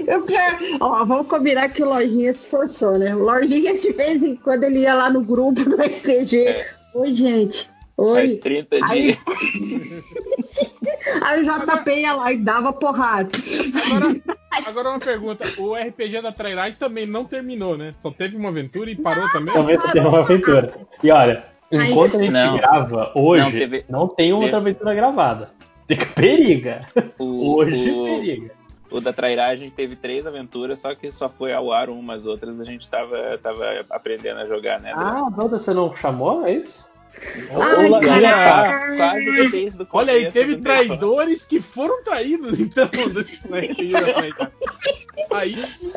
Eu 0.06 0.24
quero. 0.24 0.58
Ó, 0.80 1.04
vamos 1.04 1.26
combinar 1.28 1.70
que 1.70 1.82
o 1.82 1.88
Lojinha 1.88 2.32
se 2.34 2.44
esforçou, 2.44 2.98
né? 2.98 3.14
O 3.14 3.20
Lojinha, 3.20 3.74
de 3.74 3.92
vez 3.92 4.22
em 4.22 4.36
quando, 4.36 4.64
ele 4.64 4.80
ia 4.80 4.94
lá 4.94 5.08
no 5.08 5.22
grupo 5.22 5.64
do 5.64 5.76
RPG. 5.76 6.46
É. 6.46 6.74
Oi, 6.94 7.12
gente. 7.12 7.70
Oi. 7.96 8.14
Faz 8.20 8.38
30 8.38 8.76
Aí- 8.90 9.02
dias. 9.02 9.18
Aí 11.22 11.40
o 11.40 11.44
JP 11.44 11.90
ia 12.00 12.14
lá 12.14 12.32
e 12.32 12.38
dava 12.38 12.72
porrada. 12.72 13.30
Agora, 13.86 14.20
agora 14.66 14.90
uma 14.90 14.98
pergunta. 14.98 15.44
O 15.60 15.74
RPG 15.74 16.20
da 16.22 16.32
Trairide 16.32 16.76
também 16.78 17.06
não 17.06 17.24
terminou, 17.24 17.76
né? 17.76 17.94
Só 17.98 18.10
teve 18.10 18.36
uma 18.36 18.48
aventura 18.48 18.90
e 18.90 18.96
parou 18.96 19.30
também? 19.30 19.52
Também 19.54 19.78
você 19.78 19.92
tem 19.92 20.02
uma 20.02 20.20
aventura. 20.20 20.74
E 21.02 21.10
olha, 21.10 21.44
enquanto 21.70 22.16
a 22.16 22.18
gente 22.18 22.30
Não. 22.30 22.56
grava 22.56 23.12
hoje, 23.14 23.42
Não, 23.42 23.50
não, 23.50 24.08
teve- 24.08 24.16
tem 24.16 24.32
uma 24.32 24.42
outra 24.42 24.58
aventura 24.58 24.94
gravada. 24.94 25.50
Periga. 26.14 26.80
O, 27.18 27.56
Hoje 27.56 27.90
o- 27.90 28.04
periga. 28.04 28.50
O 28.90 29.00
da 29.00 29.12
Trairagem 29.12 29.70
teve 29.70 29.96
três 29.96 30.26
aventuras, 30.26 30.78
só 30.78 30.94
que 30.94 31.10
só 31.10 31.28
foi 31.28 31.52
ao 31.52 31.72
ar 31.72 31.88
umas 31.88 32.26
outras 32.26 32.60
a 32.60 32.64
gente 32.64 32.88
tava, 32.90 33.38
tava 33.42 33.64
aprendendo 33.88 34.40
a 34.40 34.46
jogar, 34.46 34.80
né? 34.80 34.92
Ah, 34.94 35.28
Duda, 35.34 35.58
você 35.58 35.72
não 35.72 35.94
chamou? 35.96 36.44
É 36.46 36.52
isso? 36.52 36.84
Ai, 37.50 37.90
Olha, 37.90 38.00
caraca. 38.00 38.96
Quase 38.96 39.24
que 39.24 39.48
desde 39.48 39.82
o 39.82 39.86
Olha 39.92 40.12
aí, 40.12 40.30
teve 40.30 40.56
traidores 40.56 41.44
que 41.44 41.60
foram 41.60 42.02
traídos, 42.02 42.58
então. 42.58 42.88
Trairide. 43.48 43.94
Aí 45.30 45.66
sim. 45.66 45.92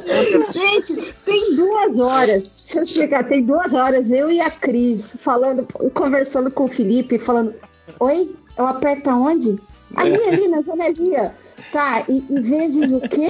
Gente, 0.51 1.14
tem 1.26 1.56
duas 1.56 1.99
horas. 1.99 2.44
Deixa 2.44 2.80
eu 2.80 2.83
explicar. 2.83 3.24
Tem 3.26 3.44
duas 3.44 3.74
horas 3.74 4.12
eu 4.12 4.30
e 4.30 4.40
a 4.40 4.49
Cris 4.49 5.15
falando, 5.19 5.65
conversando 5.94 6.51
com 6.51 6.65
o 6.65 6.67
Felipe, 6.69 7.17
falando: 7.17 7.53
Oi, 7.99 8.35
eu 8.58 8.67
aperto 8.67 9.10
aonde? 9.10 9.60
Ali, 9.96 10.22
ali, 10.28 10.48
na 10.48 10.62
janelinha. 10.62 11.33
Tá, 11.72 12.03
e, 12.08 12.24
e 12.30 12.40
vezes 12.40 12.94
o 12.94 13.01
quê? 13.01 13.30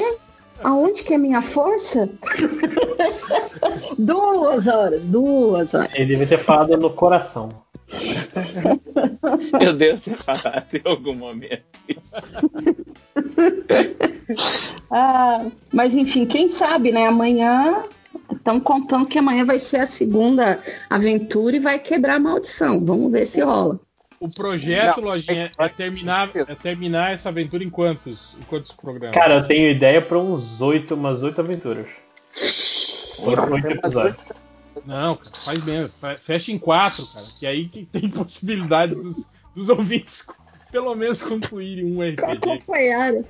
Aonde 0.64 1.04
que 1.04 1.14
é 1.14 1.18
minha 1.18 1.42
força? 1.42 2.10
duas 4.00 4.68
horas, 4.68 5.06
duas 5.08 5.74
horas. 5.74 5.92
Ele 5.94 6.06
devia 6.06 6.28
ter 6.28 6.38
falado 6.38 6.78
no 6.78 6.90
coração. 6.92 7.65
Meu 9.60 9.74
Deus, 9.74 10.02
ter 10.02 10.18
falado 10.18 10.74
em 10.74 10.82
algum 10.84 11.14
momento 11.14 11.64
isso. 11.88 12.16
Ah, 14.92 15.46
mas 15.72 15.96
enfim, 15.96 16.26
quem 16.26 16.50
sabe, 16.50 16.92
né? 16.92 17.06
Amanhã 17.06 17.84
estão 18.32 18.60
contando 18.60 19.06
que 19.06 19.20
amanhã 19.20 19.46
vai 19.46 19.60
ser 19.60 19.78
a 19.78 19.88
segunda 19.88 20.60
aventura 20.90 21.56
e 21.56 21.60
vai 21.60 21.80
quebrar 21.80 22.16
a 22.16 22.20
maldição. 22.20 22.84
Vamos 22.84 23.12
ver 23.12 23.26
se 23.26 23.42
rola. 23.42 23.80
O 24.20 24.30
projeto, 24.30 25.02
Não, 25.02 25.10
Lojinha, 25.10 25.52
é 25.58 25.70
terminar, 25.70 26.32
é 26.34 26.56
terminar 26.56 27.12
essa 27.12 27.30
aventura 27.30 27.64
em 27.64 27.70
quantos, 27.70 28.36
em 28.40 28.44
quantos 28.44 28.72
programas? 28.72 29.16
Cara, 29.16 29.36
eu 29.36 29.48
tenho 29.48 29.70
ideia 29.70 30.02
pra 30.02 30.18
uns 30.18 30.62
oito, 30.62 30.96
umas 30.96 31.22
oito 31.22 31.42
aventuras. 31.42 31.88
Oito, 33.20 33.54
oito 33.54 33.68
episódios. 33.68 34.18
Não, 34.86 35.16
cara, 35.16 35.36
faz 35.44 35.64
menos. 35.64 35.92
Fe- 36.00 36.18
Fecha 36.18 36.52
em 36.52 36.58
quatro, 36.60 37.06
cara. 37.08 37.26
Que 37.40 37.46
aí 37.48 37.68
que 37.68 37.86
tem 37.86 38.10
possibilidade 38.12 38.96
dos, 38.96 39.30
dos 39.56 39.70
ouvintes 39.70 40.28
pelo 40.72 40.94
menos 40.96 41.24
concluírem 41.24 41.86
um 41.86 42.02
RPG. 42.02 42.32
Acompanharam. 42.34 43.24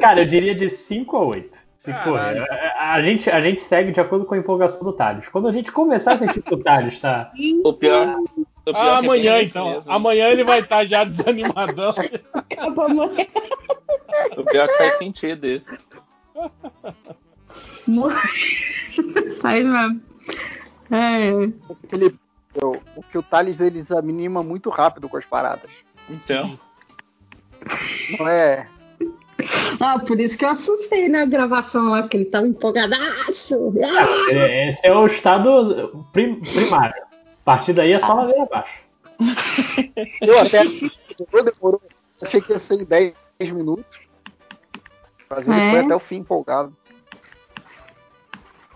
Cara, 0.00 0.22
eu 0.22 0.26
diria 0.28 0.54
de 0.54 0.70
5 0.70 1.16
a 1.16 1.24
8. 1.24 1.58
Se 1.76 1.92
for, 1.94 2.18
Caralho. 2.20 2.46
a, 2.78 2.92
a 2.94 3.02
gente, 3.02 3.28
a 3.28 3.40
gente 3.40 3.60
segue 3.60 3.90
de 3.92 4.00
acordo 4.00 4.24
com 4.24 4.34
a 4.34 4.38
empolgação 4.38 4.84
do 4.84 4.92
Thales. 4.92 5.28
Quando 5.28 5.48
a 5.48 5.52
gente 5.52 5.70
começar 5.72 6.12
a 6.12 6.18
sentir 6.18 6.40
que 6.40 6.54
o 6.54 6.62
Thales 6.62 6.98
tá. 7.00 7.32
O 7.64 7.72
pior. 7.74 8.16
o 8.16 8.44
pior 8.64 8.76
Ah, 8.76 8.98
que 9.00 9.04
amanhã 9.06 9.40
isso 9.42 9.58
então. 9.58 9.70
mesmo. 9.72 9.92
Amanhã 9.92 10.28
ele 10.28 10.44
vai 10.44 10.60
estar 10.60 10.86
já 10.86 11.02
desanimadão. 11.04 11.92
O 14.36 14.44
pior 14.44 14.68
que 14.68 14.74
faz 14.78 14.96
sentido 14.98 15.46
isso. 15.46 15.76
Faz 19.40 19.64
mesmo. 19.64 20.00
É. 20.90 21.30
Felipe, 21.88 22.18
eu- 22.54 22.82
o 22.96 23.02
que 23.02 23.16
o 23.18 23.22
Thales 23.22 23.60
ele 23.60 23.80
desanima 23.80 24.42
muito 24.42 24.68
rápido 24.70 25.08
com 25.08 25.16
as 25.16 25.24
paradas. 25.24 25.70
Então, 26.08 26.58
Não 28.18 28.28
é. 28.28 28.66
Ah, 29.80 29.98
por 29.98 30.20
isso 30.20 30.36
que 30.36 30.44
eu 30.44 30.48
assustei 30.50 31.08
na 31.08 31.24
gravação 31.24 31.88
lá, 31.88 32.02
porque 32.02 32.16
ele 32.16 32.24
tava 32.26 32.46
empolgadaço. 32.46 33.72
Ah! 33.82 34.32
É, 34.32 34.68
Esse 34.68 34.86
é 34.86 34.94
o 34.94 35.06
estado 35.06 36.06
prim- 36.12 36.40
primário. 36.40 37.02
A 37.02 37.44
partir 37.44 37.72
daí 37.72 37.92
é 37.92 37.98
só 37.98 38.14
ladeira 38.14 38.42
abaixo. 38.44 38.82
Eu 40.20 40.38
até. 40.40 40.64
Demorou, 40.64 41.52
demorou. 41.52 41.82
Achei 42.20 42.40
que 42.40 42.52
ia 42.52 42.58
ser 42.58 42.80
em 42.80 42.84
10 42.84 43.14
minutos. 43.52 44.00
Mas 45.28 45.48
ele 45.48 45.58
É. 45.58 45.70
foi 45.70 45.80
até 45.80 45.96
o 45.96 45.98
fim 46.00 46.16
empolgado. 46.16 46.76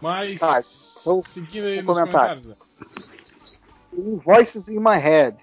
Mas, 0.00 0.40
Tá, 0.40 0.60
então, 1.00 1.22
seguindo 1.22 1.66
aí 1.66 1.78
um 1.80 1.82
nos 1.82 1.86
comentário. 1.86 2.42
comentários. 2.42 3.50
o 3.92 4.16
Voices 4.18 4.68
in 4.68 4.78
My 4.78 4.98
Head. 4.98 5.36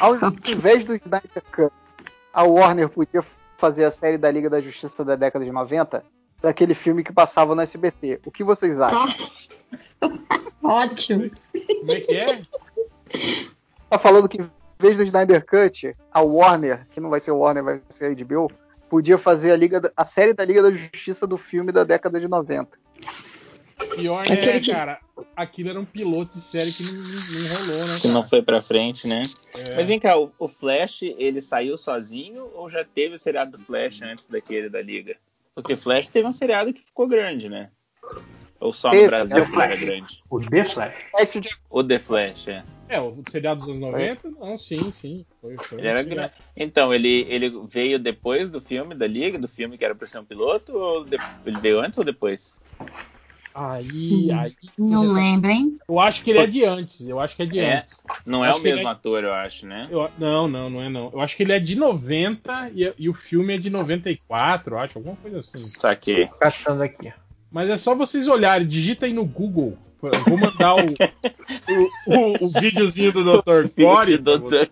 Ao 0.00 0.14
invés 0.48 0.84
do 0.84 0.94
Snyder 0.94 1.42
Cut, 1.52 1.72
a 2.32 2.42
Warner 2.44 2.88
podia 2.88 3.24
fazer 3.58 3.84
a 3.84 3.90
série 3.90 4.16
da 4.18 4.30
Liga 4.30 4.48
da 4.48 4.60
Justiça 4.60 5.04
da 5.04 5.16
década 5.16 5.44
de 5.44 5.52
90 5.52 6.02
daquele 6.40 6.74
filme 6.74 7.04
que 7.04 7.12
passava 7.12 7.54
no 7.54 7.60
SBT. 7.60 8.20
O 8.24 8.30
que 8.30 8.42
vocês 8.42 8.80
acham? 8.80 9.08
Ótimo. 10.62 11.30
Como 11.80 11.92
é 11.92 12.00
que 12.00 12.16
é? 12.16 12.42
Tá 13.88 13.98
falando 13.98 14.28
que 14.28 14.40
em 14.40 14.50
vez 14.78 14.96
do 14.96 15.02
Snyder 15.02 15.44
Cut, 15.44 15.94
a 16.10 16.20
Warner, 16.22 16.86
que 16.90 17.00
não 17.00 17.10
vai 17.10 17.20
ser 17.20 17.32
Warner, 17.32 17.62
vai 17.62 17.82
ser 17.90 18.06
a 18.06 18.24
HBO, 18.24 18.50
podia 18.88 19.18
fazer 19.18 19.52
a, 19.52 19.56
Liga 19.56 19.92
a 19.96 20.04
série 20.04 20.32
da 20.32 20.44
Liga 20.44 20.62
da 20.62 20.70
Justiça 20.70 21.26
do 21.26 21.36
filme 21.36 21.70
da 21.72 21.84
década 21.84 22.18
de 22.18 22.28
90. 22.28 22.78
Pior, 23.94 24.22
Aquele 24.22 24.40
né, 24.52 24.60
que- 24.60 24.70
cara? 24.72 25.00
Aquilo 25.36 25.70
era 25.70 25.80
um 25.80 25.84
piloto 25.84 26.32
de 26.32 26.40
série 26.40 26.72
que 26.72 26.82
não, 26.84 26.92
não- 26.92 27.66
rolou, 27.66 27.86
né? 27.88 27.98
que 28.00 28.08
não 28.08 28.26
foi 28.26 28.42
pra 28.42 28.62
frente, 28.62 29.06
né? 29.06 29.22
É. 29.54 29.74
Mas 29.76 29.88
vem 29.88 29.98
cá, 29.98 30.16
o, 30.18 30.32
o 30.38 30.48
Flash, 30.48 31.02
ele 31.02 31.40
saiu 31.40 31.76
sozinho 31.76 32.50
ou 32.54 32.70
já 32.70 32.84
teve 32.84 33.14
o 33.14 33.18
seriado 33.18 33.56
do 33.58 33.64
Flash 33.64 34.00
antes 34.02 34.26
daquele 34.26 34.68
da 34.68 34.80
Liga? 34.80 35.16
Porque 35.54 35.76
Flash 35.76 36.08
teve 36.08 36.26
um 36.28 36.32
seriado 36.32 36.72
que 36.72 36.80
ficou 36.82 37.06
grande, 37.08 37.48
né? 37.48 37.70
Ou 38.60 38.72
só 38.72 38.88
no 38.90 38.94
Teve, 38.94 39.06
Brasil 39.08 39.36
era 39.38 39.46
que 39.50 39.60
era 39.60 39.76
grande? 39.76 40.22
O 40.30 40.38
The 40.38 40.64
Flash. 40.64 40.94
De- 41.40 41.48
O 41.68 41.82
The 41.82 41.98
Flash, 41.98 42.48
é. 42.48 42.64
É, 42.88 43.00
o 43.00 43.22
seriado 43.28 43.60
dos 43.60 43.68
anos 43.68 43.80
90? 43.80 44.30
Não, 44.32 44.58
sim, 44.58 44.92
sim. 44.92 45.24
Foi, 45.40 45.56
foi 45.58 45.78
Ele 45.78 45.86
era 45.88 46.02
grande. 46.02 46.32
Então, 46.56 46.92
ele, 46.92 47.24
ele 47.28 47.50
veio 47.68 47.98
depois 47.98 48.50
do 48.50 48.60
filme 48.60 48.94
da 48.94 49.06
Liga, 49.06 49.38
do 49.38 49.48
filme 49.48 49.78
que 49.78 49.84
era 49.84 49.94
pra 49.94 50.06
ser 50.06 50.18
um 50.18 50.24
piloto, 50.24 50.76
ou 50.76 51.04
de- 51.04 51.20
ele 51.46 51.58
veio 51.60 51.80
antes 51.80 51.98
ou 51.98 52.04
depois? 52.04 52.60
Aí, 53.52 54.30
aí. 54.32 54.54
Não 54.78 55.06
tá- 55.06 55.12
lembro, 55.12 55.50
hein? 55.50 55.78
Eu 55.88 55.98
acho 55.98 56.22
que 56.22 56.30
ele 56.30 56.38
é 56.38 56.46
de 56.46 56.64
antes. 56.64 57.08
Eu 57.08 57.18
acho 57.18 57.34
que 57.34 57.42
é 57.42 57.46
de 57.46 57.58
É, 57.58 57.78
antes. 57.78 58.02
não 58.24 58.44
é 58.44 58.50
Acho 58.50 58.60
o 58.60 58.66
ele 58.66 58.74
mesmo 58.74 58.88
ator, 58.88 59.24
eu 59.24 59.32
acho, 59.32 59.66
né? 59.66 59.88
Eu- 59.90 60.08
não, 60.18 60.46
não, 60.46 60.70
não 60.70 60.80
é 60.82 60.88
não. 60.88 61.10
Eu 61.12 61.20
acho 61.20 61.36
que 61.36 61.42
ele 61.42 61.52
é 61.52 61.58
de 61.58 61.74
90 61.76 62.70
e, 62.74 62.92
e 62.96 63.08
o 63.08 63.14
filme 63.14 63.54
é 63.54 63.58
de 63.58 63.68
94, 63.68 64.74
eu 64.74 64.78
acho, 64.78 64.98
alguma 64.98 65.16
coisa 65.16 65.40
assim. 65.40 65.66
Saquei. 65.78 66.26
Tô 66.26 66.46
achando 66.46 66.82
aqui. 66.82 67.12
Mas 67.50 67.68
é 67.68 67.76
só 67.76 67.94
vocês 67.96 68.28
olharem, 68.28 68.66
digita 68.68 69.06
aí 69.06 69.12
no 69.12 69.24
Google. 69.24 69.76
Eu 70.02 70.10
vou 70.24 70.38
mandar 70.38 70.76
o, 70.76 70.86
o, 70.86 71.90
o, 72.06 72.46
o 72.46 72.48
videozinho 72.60 73.12
do 73.12 73.22
Dr. 73.22 73.68
Core. 73.76 74.16
você. 74.16 74.70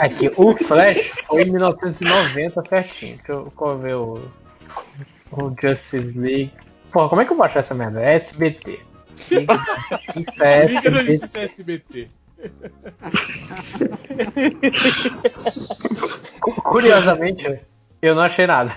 Aqui, 0.00 0.30
o 0.36 0.56
Flash 0.56 1.12
foi 1.26 1.42
em 1.44 1.50
1990 1.52 2.62
certinho. 2.68 3.16
Deixa 3.16 3.32
eu, 3.32 3.44
deixa 3.44 3.64
eu 3.64 3.78
ver 3.78 3.94
o, 3.94 4.20
o 5.32 5.54
Justice 5.58 6.18
League. 6.18 6.52
Porra, 6.92 7.08
como 7.08 7.20
é 7.22 7.24
que 7.24 7.32
eu 7.32 7.36
vou 7.36 7.44
achar 7.46 7.60
essa 7.60 7.74
merda? 7.74 8.00
É 8.02 8.14
SBT. 8.16 8.80
Liga 9.30 9.46
da 9.46 9.64
Justiça 10.14 10.44
é 10.44 10.66
Liga 10.66 10.90
da 10.90 11.00
SBT. 11.00 11.12
Justiça 11.12 11.38
SBT. 11.40 12.08
Cu- 16.40 16.62
Curiosamente, 16.62 17.60
eu 18.00 18.14
não 18.14 18.22
achei 18.22 18.46
nada. 18.46 18.74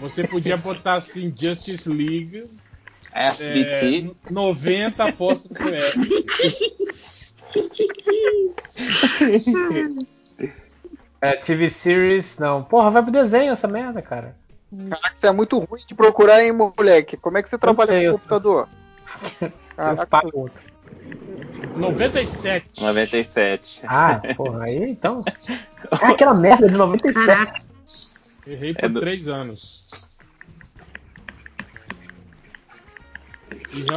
Você 0.00 0.26
podia 0.26 0.56
botar 0.56 0.94
assim, 0.94 1.34
Justice 1.36 1.88
League. 1.88 2.46
SBT. 3.12 4.08
É, 4.28 4.32
90 4.32 5.04
aposto 5.04 5.52
que 5.52 5.62
essa. 5.74 6.00
É, 11.20 11.36
TV 11.36 11.70
Series, 11.70 12.38
não. 12.38 12.64
Porra, 12.64 12.90
vai 12.90 13.02
pro 13.02 13.12
desenho 13.12 13.52
essa 13.52 13.68
merda, 13.68 14.02
cara. 14.02 14.36
Caraca, 14.88 15.12
isso 15.14 15.26
é 15.26 15.32
muito 15.32 15.58
ruim 15.58 15.82
de 15.86 15.94
procurar, 15.94 16.42
hein, 16.42 16.52
moleque? 16.52 17.16
Como 17.16 17.36
é 17.38 17.42
que 17.42 17.48
você 17.50 17.58
trabalha 17.58 17.86
sei, 17.88 18.00
com 18.02 18.06
eu- 18.06 18.12
computador? 18.14 18.68
Eu 19.40 19.52
Caraca, 19.76 20.06
pago 20.06 20.30
outro. 20.32 20.62
97. 21.76 22.80
97. 22.82 23.80
Ah, 23.86 24.20
porra, 24.36 24.64
aí 24.64 24.90
então. 24.90 25.22
Ah, 25.90 26.08
aquela 26.12 26.34
merda 26.34 26.68
de 26.68 26.74
97. 26.74 27.26
Caraca. 27.26 27.62
Errei 28.46 28.74
por 28.74 28.84
É 28.84 28.88
do- 28.88 29.00
3 29.00 29.28
anos. 29.28 29.86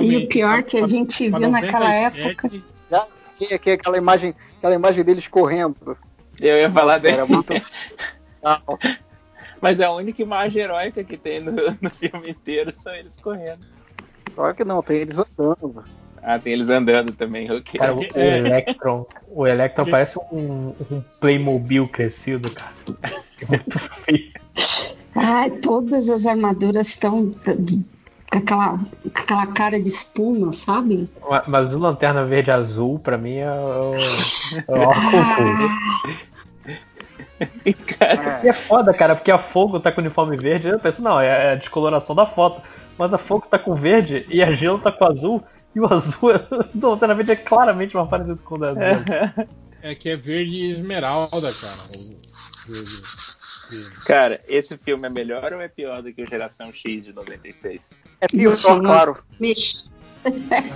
E, 0.02 0.04
E 0.06 0.18
o 0.18 0.28
pior 0.28 0.54
pra- 0.56 0.64
que 0.64 0.78
a 0.78 0.80
pra- 0.82 0.88
gente 0.88 1.30
pra 1.30 1.40
viu 1.40 1.50
naquela 1.50 1.80
97, 1.90 2.22
época. 2.30 2.50
já 2.92 3.08
vi 3.40 3.54
aqui 3.54 3.72
aquela 3.72 3.98
imagem, 3.98 4.36
aquela 4.58 4.76
imagem 4.76 5.04
deles 5.04 5.28
correndo. 5.28 5.98
Eu 6.42 6.58
ia 6.58 6.70
falar 6.72 6.98
dele. 7.00 7.16
Era 7.16 7.26
muito. 7.26 7.54
Ah, 8.48 8.62
Mas 9.62 9.80
a 9.82 9.92
única 9.92 10.22
imagem 10.22 10.62
heróica 10.64 11.04
que 11.04 11.18
tem 11.18 11.40
no, 11.40 11.52
no 11.82 11.90
filme 11.90 12.30
inteiro 12.32 12.72
são 12.72 12.94
eles 12.94 13.16
correndo. 13.18 13.66
Claro 14.36 14.56
que 14.56 14.66
não, 14.66 14.82
tem 14.84 14.98
eles 14.98 15.18
andando. 15.18 15.84
Ah, 16.22 16.40
tem 16.40 16.54
eles 16.54 16.70
andando 16.70 17.14
também, 17.14 17.50
ok. 17.52 17.80
Cara, 17.80 17.94
o, 17.94 18.00
o 18.00 18.06
É. 18.16 18.38
Electron. 18.40 19.06
O 19.28 19.46
Electron 19.48 19.86
parece 19.90 20.18
um, 20.32 20.74
um 20.92 21.02
Playmobil 21.20 21.88
crescido, 21.88 22.52
cara. 22.52 22.74
É 23.42 23.46
muito 23.48 23.80
feio. 23.80 24.34
Ai, 25.16 25.52
todas 25.52 26.10
as 26.10 26.26
armaduras 26.26 26.88
estão 26.88 27.32
com 27.32 28.38
aquela, 28.38 28.80
aquela 29.14 29.48
cara 29.48 29.80
de 29.80 29.88
espuma, 29.88 30.52
sabe? 30.52 31.08
Ma- 31.30 31.44
Mas 31.48 31.74
o 31.74 31.80
Lanterna 31.80 32.26
Verde 32.26 32.52
Azul, 32.52 33.00
pra 33.00 33.18
mim, 33.18 33.36
é 33.38 33.50
o. 33.52 33.96
É 34.68 34.76
o 34.76 34.88
confuso. 35.12 35.76
E 38.44 38.48
é 38.48 38.54
foda, 38.54 38.94
cara, 38.94 39.16
porque 39.16 39.32
a 39.32 39.38
Fogo 39.38 39.80
tá 39.80 39.92
com 39.92 40.00
o 40.00 40.04
uniforme 40.04 40.38
verde. 40.38 40.70
Eu 40.70 40.80
penso, 40.80 41.02
não, 41.02 41.20
é 41.20 41.52
a 41.52 41.56
descoloração 41.56 42.16
da 42.16 42.26
foto. 42.26 42.62
Mas 42.98 43.14
a 43.14 43.18
Fogo 43.18 43.48
tá 43.50 43.60
com 43.60 43.76
verde 43.76 44.26
e 44.30 44.42
a 44.42 44.54
Gelo 44.54 44.80
tá 44.80 44.92
com 44.92 45.06
azul. 45.06 45.44
E 45.76 45.80
o 45.80 45.86
azul 45.92 46.32
do 46.74 46.96
Verde 46.96 47.32
é 47.32 47.36
claramente 47.36 47.96
mais 47.96 48.10
parecido 48.10 48.38
com 48.38 48.56
o 48.56 48.58
da 48.58 48.70
azul. 48.70 48.82
É 49.82 49.94
que 49.94 50.10
é 50.10 50.16
verde 50.16 50.72
esmeralda, 50.72 51.54
cara. 51.54 51.78
O 51.94 52.72
verde. 52.72 53.02
Cara, 54.06 54.42
esse 54.48 54.78
filme 54.78 55.08
é 55.08 55.10
melhor 55.10 55.52
ou 55.52 55.60
é 55.60 55.68
pior 55.68 56.02
do 56.02 56.14
que 56.14 56.22
o 56.22 56.28
Geração 56.28 56.72
X 56.72 57.04
de 57.04 57.14
96? 57.14 57.82
É 58.22 58.28
pior, 58.28 58.56
claro. 58.82 59.18
Vixe. 59.40 59.86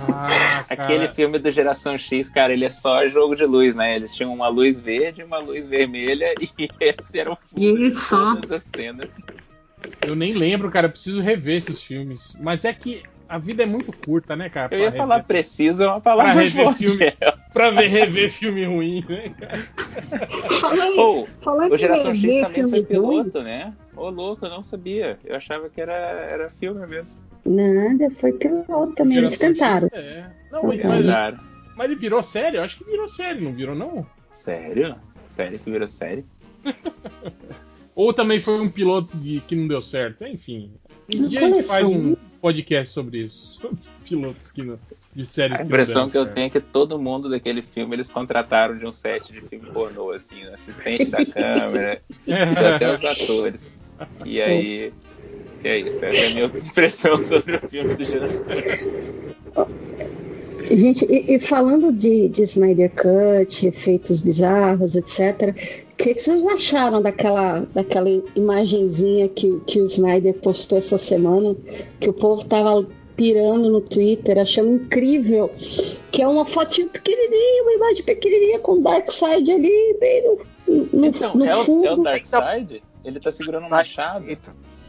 Ah. 0.08 0.64
Aquele 0.70 1.08
filme 1.08 1.38
do 1.38 1.50
Geração 1.50 1.96
X, 1.98 2.28
cara, 2.28 2.52
ele 2.52 2.64
é 2.64 2.70
só 2.70 3.06
jogo 3.06 3.34
de 3.34 3.44
luz, 3.44 3.74
né? 3.74 3.96
Eles 3.96 4.14
tinham 4.14 4.32
uma 4.32 4.48
luz 4.48 4.80
verde 4.80 5.20
e 5.20 5.24
uma 5.24 5.38
luz 5.38 5.66
vermelha 5.66 6.32
e 6.40 6.48
esse 6.80 7.18
era 7.18 7.32
o 7.32 7.36
fundo 7.48 7.62
E 7.62 7.90
de 7.90 7.94
só. 7.96 8.34
todas 8.36 8.52
as 8.52 8.64
cenas. 8.74 9.10
Eu 10.06 10.14
nem 10.14 10.34
lembro, 10.34 10.70
cara. 10.70 10.86
Eu 10.86 10.90
preciso 10.90 11.20
rever 11.20 11.56
esses 11.58 11.82
filmes. 11.82 12.36
Mas 12.40 12.64
é 12.64 12.72
que 12.72 13.02
a 13.28 13.38
vida 13.38 13.62
é 13.62 13.66
muito 13.66 13.92
curta, 13.92 14.34
né, 14.36 14.48
cara? 14.48 14.74
Eu 14.74 14.80
ia 14.80 14.90
pra 14.90 14.98
falar 14.98 15.14
rever- 15.16 15.26
preciso 15.28 15.82
é 15.82 15.86
uma 15.86 16.00
pra 16.00 16.12
palavra 16.12 16.42
rever 16.42 16.64
forte. 16.64 16.86
filme. 16.86 17.12
Pra 17.52 17.70
ver, 17.70 17.86
rever 17.88 18.30
filme 18.30 18.64
ruim, 18.64 19.04
né, 19.08 19.32
cara? 19.40 19.66
Falando 21.40 21.72
o 21.72 21.76
Geração 21.76 22.14
X 22.14 22.22
rever 22.22 22.44
também 22.46 22.54
filme 22.54 22.70
foi 22.86 22.96
ruim, 22.96 23.18
piloto, 23.24 23.42
né? 23.42 23.70
Ô, 23.96 24.08
louco, 24.08 24.44
eu 24.46 24.50
não 24.50 24.62
sabia. 24.62 25.18
Eu 25.24 25.36
achava 25.36 25.68
que 25.68 25.80
era, 25.80 25.92
era 25.94 26.50
filme 26.50 26.86
mesmo. 26.86 27.16
Nada, 27.44 28.10
foi 28.10 28.32
piloto 28.32 28.92
também. 28.94 29.18
Eles 29.18 29.38
tentaram. 29.38 29.88
É. 29.92 30.30
Não, 30.50 30.62
mas. 30.64 30.80
Claro. 30.80 31.40
mas 31.76 31.90
ele 31.90 32.00
virou 32.00 32.22
sério? 32.22 32.58
Eu 32.58 32.62
acho 32.64 32.78
que 32.78 32.84
virou 32.84 33.08
sério, 33.08 33.42
não 33.42 33.52
virou, 33.52 33.74
não? 33.74 34.06
Sério? 34.30 34.96
Sério 35.28 35.58
que 35.58 35.70
virou 35.70 35.88
série? 35.88 36.24
Ou 37.94 38.12
também 38.12 38.40
foi 38.40 38.60
um 38.60 38.68
piloto 38.68 39.16
de, 39.16 39.40
que 39.40 39.54
não 39.54 39.68
deu 39.68 39.82
certo? 39.82 40.24
Enfim. 40.24 40.70
Um 41.14 41.26
dia 41.26 41.40
a 41.40 41.50
gente 41.50 41.66
faz 41.66 41.84
coleção. 41.84 42.12
um 42.12 42.16
podcast 42.40 42.94
sobre 42.94 43.24
isso. 43.24 43.60
Sobre 43.60 43.78
pilotos 44.04 44.50
que 44.50 44.62
não, 44.62 44.78
de 45.14 45.26
séries 45.26 45.56
A 45.56 45.58
que 45.58 45.64
impressão 45.64 46.06
que 46.06 46.12
deram 46.12 46.26
eu 46.26 46.34
tenho 46.34 46.46
é 46.46 46.50
que 46.50 46.60
todo 46.60 46.98
mundo 46.98 47.28
daquele 47.28 47.62
filme 47.62 47.96
eles 47.96 48.10
contrataram 48.10 48.78
de 48.78 48.86
um 48.86 48.92
set 48.92 49.32
de 49.32 49.40
filme 49.42 49.66
pornô, 49.70 50.12
assim, 50.12 50.42
assistente 50.44 51.06
da 51.06 51.24
câmera, 51.26 52.00
até 52.74 52.94
os 52.94 53.04
atores. 53.04 53.76
E 54.24 54.40
aí. 54.40 54.92
E 55.62 55.68
é 55.68 55.78
isso, 55.78 56.04
essa 56.04 56.16
é 56.16 56.26
a 56.26 56.30
minha 56.30 56.44
impressão 56.46 57.22
sobre 57.22 57.56
o 57.56 57.68
filme 57.68 57.94
do 57.94 58.04
Geração. 58.04 58.54
Gente, 60.70 61.04
e, 61.06 61.34
e 61.34 61.38
falando 61.38 61.92
de, 61.92 62.28
de 62.28 62.42
Snyder 62.42 62.90
Cut, 62.90 63.66
efeitos 63.66 64.20
bizarros, 64.20 64.94
etc., 64.94 65.54
o 65.92 65.96
que, 65.96 66.14
que 66.14 66.22
vocês 66.22 66.46
acharam 66.46 67.02
daquela, 67.02 67.60
daquela 67.74 68.08
imagenzinha 68.34 69.28
que, 69.28 69.60
que 69.66 69.80
o 69.80 69.84
Snyder 69.84 70.32
postou 70.34 70.78
essa 70.78 70.96
semana? 70.96 71.56
Que 71.98 72.08
o 72.08 72.12
povo 72.12 72.44
tava 72.46 72.86
pirando 73.16 73.68
no 73.68 73.80
Twitter, 73.82 74.38
achando 74.38 74.70
incrível. 74.70 75.50
Que 76.10 76.22
é 76.22 76.28
uma 76.28 76.46
fotinho 76.46 76.88
pequenininha, 76.88 77.62
uma 77.64 77.72
imagem 77.72 78.04
pequenininha 78.04 78.60
com 78.60 78.72
o 78.72 78.80
Darkseid 78.80 79.50
ali, 79.50 79.96
bem 80.00 80.24
no, 80.24 80.88
no, 80.92 81.06
Então, 81.06 81.34
no 81.34 81.44
é 81.44 81.54
o, 81.54 81.64
fundo. 81.64 81.86
é 81.86 81.92
o 81.92 81.96
Darkseid? 81.96 82.82
Ele 83.04 83.20
tá 83.20 83.30
segurando 83.30 83.66
um 83.66 83.70
machado. 83.70 84.24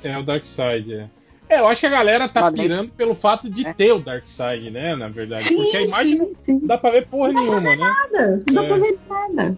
É 0.04 0.18
o 0.18 0.24
Darkseid, 0.24 0.94
é. 0.94 1.08
É, 1.50 1.60
eu 1.60 1.68
acho 1.68 1.82
que 1.82 1.86
a 1.88 1.90
galera 1.90 2.30
tá 2.30 2.50
nem- 2.50 2.64
pirando 2.64 2.90
pelo 2.92 3.14
fato 3.14 3.50
de 3.50 3.74
ter 3.74 3.92
o 3.92 4.00
Darkseid, 4.00 4.70
né? 4.72 4.96
Na 4.96 5.10
verdade. 5.10 5.44
Sim, 5.44 5.58
Porque 5.58 5.78
a 5.78 5.82
imagem 5.82 6.18
sim, 6.20 6.34
sim. 6.42 6.54
não 6.60 6.68
dá 6.68 6.78
pra 6.78 6.92
ver 6.92 7.08
porra 7.08 7.34
nenhuma, 7.34 7.60
né? 7.76 7.76
Nada, 7.76 8.44
não 8.48 8.54
dá 8.56 8.64
É. 8.64 8.68
pra 8.68 8.78
ver 8.78 9.00
nada. 9.10 9.58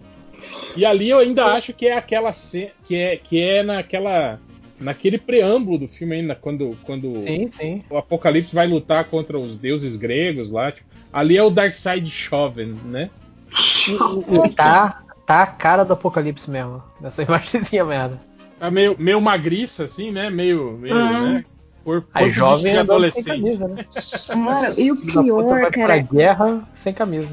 E 0.76 0.84
ali 0.84 1.08
eu 1.08 1.18
ainda 1.18 1.46
acho 1.54 1.72
que 1.72 1.86
é 1.86 1.96
aquela 1.96 2.32
cena. 2.32 2.70
Que 2.84 2.96
é, 2.96 3.16
que 3.16 3.40
é 3.40 3.62
naquela. 3.62 4.40
Naquele 4.80 5.18
preâmbulo 5.18 5.78
do 5.78 5.88
filme 5.88 6.16
ainda, 6.16 6.34
quando, 6.34 6.76
quando 6.82 7.18
Sim, 7.20 7.46
sim. 7.46 7.84
o 7.88 7.96
Apocalipse 7.96 8.52
vai 8.52 8.66
lutar 8.66 9.04
contra 9.04 9.38
os 9.38 9.54
deuses 9.56 9.96
gregos 9.96 10.50
lá. 10.50 10.72
tipo, 10.72 10.86
ali 11.12 11.36
é 11.36 11.42
o 11.44 11.48
Darkseid 11.48 12.10
Choven, 12.10 12.74
né? 12.84 13.08
Tá, 14.56 15.00
tá 15.24 15.42
a 15.42 15.46
cara 15.46 15.84
do 15.84 15.92
apocalipse 15.92 16.50
mesmo. 16.50 16.82
Nessa 17.00 17.22
imagenzinha 17.24 17.84
merda. 17.84 18.20
Tá 18.64 18.70
meio, 18.70 18.96
meio 18.98 19.20
magriça, 19.20 19.84
assim, 19.84 20.10
né? 20.10 20.30
Meio. 20.30 20.78
meio 20.78 20.96
Ah. 20.96 21.20
né? 21.20 21.44
Corpo, 21.84 22.08
Aí 22.14 22.30
jovem 22.30 22.64
de 22.64 22.70
sem 22.70 22.78
adolescente. 22.78 23.26
camisa, 23.26 23.68
né? 23.68 23.84
Cara, 24.32 24.74
e 24.80 24.90
o 24.90 24.96
pior, 24.96 25.44
vai 25.44 25.60
pra 25.60 25.70
cara, 25.70 25.98
guerra 25.98 26.68
sem 26.72 26.94
camisa. 26.94 27.28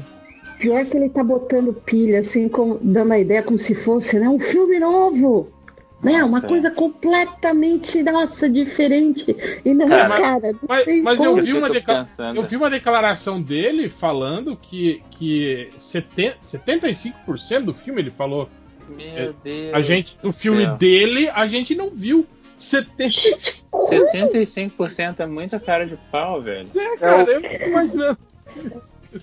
Pior 0.60 0.84
que 0.84 0.94
ele 0.94 1.08
tá 1.08 1.24
botando 1.24 1.72
pilha, 1.72 2.18
assim, 2.18 2.50
como, 2.50 2.78
dando 2.82 3.14
a 3.14 3.18
ideia 3.18 3.42
como 3.42 3.58
se 3.58 3.74
fosse, 3.74 4.18
né, 4.18 4.28
um 4.28 4.38
filme 4.38 4.78
novo. 4.78 5.50
Né, 6.02 6.22
uma 6.22 6.32
Nossa, 6.32 6.48
coisa 6.48 6.70
completamente, 6.70 8.02
nossa, 8.02 8.50
diferente. 8.50 9.34
E 9.64 9.72
não, 9.72 9.88
Cara, 9.88 10.20
cara, 10.20 10.52
não 10.52 10.60
Mas, 10.68 10.84
tem 10.84 11.00
mas 11.00 11.22
eu 11.22 11.36
vi 11.36 11.44
que 11.44 11.52
uma. 11.54 11.68
Eu 12.34 12.42
vi 12.42 12.56
uma 12.56 12.68
declaração 12.68 13.40
dele 13.40 13.88
falando 13.88 14.54
que, 14.54 15.00
que 15.12 15.70
70, 15.78 16.38
75% 16.42 17.60
do 17.64 17.72
filme 17.72 18.02
ele 18.02 18.10
falou. 18.10 18.50
Meu 18.96 19.32
Deus. 19.32 19.74
A 19.74 19.80
gente, 19.80 20.16
do 20.22 20.32
filme 20.32 20.64
céu. 20.64 20.76
dele, 20.76 21.28
a 21.30 21.46
gente 21.46 21.74
não 21.74 21.90
viu. 21.90 22.26
75%, 22.58 23.64
75% 23.72 25.20
é 25.20 25.26
muita 25.26 25.58
cara 25.58 25.84
de 25.84 25.96
pau, 26.12 26.40
velho. 26.40 26.66
cara, 27.00 27.30
eu 27.30 27.40
fico 27.40 27.64
imaginando. 27.64 28.18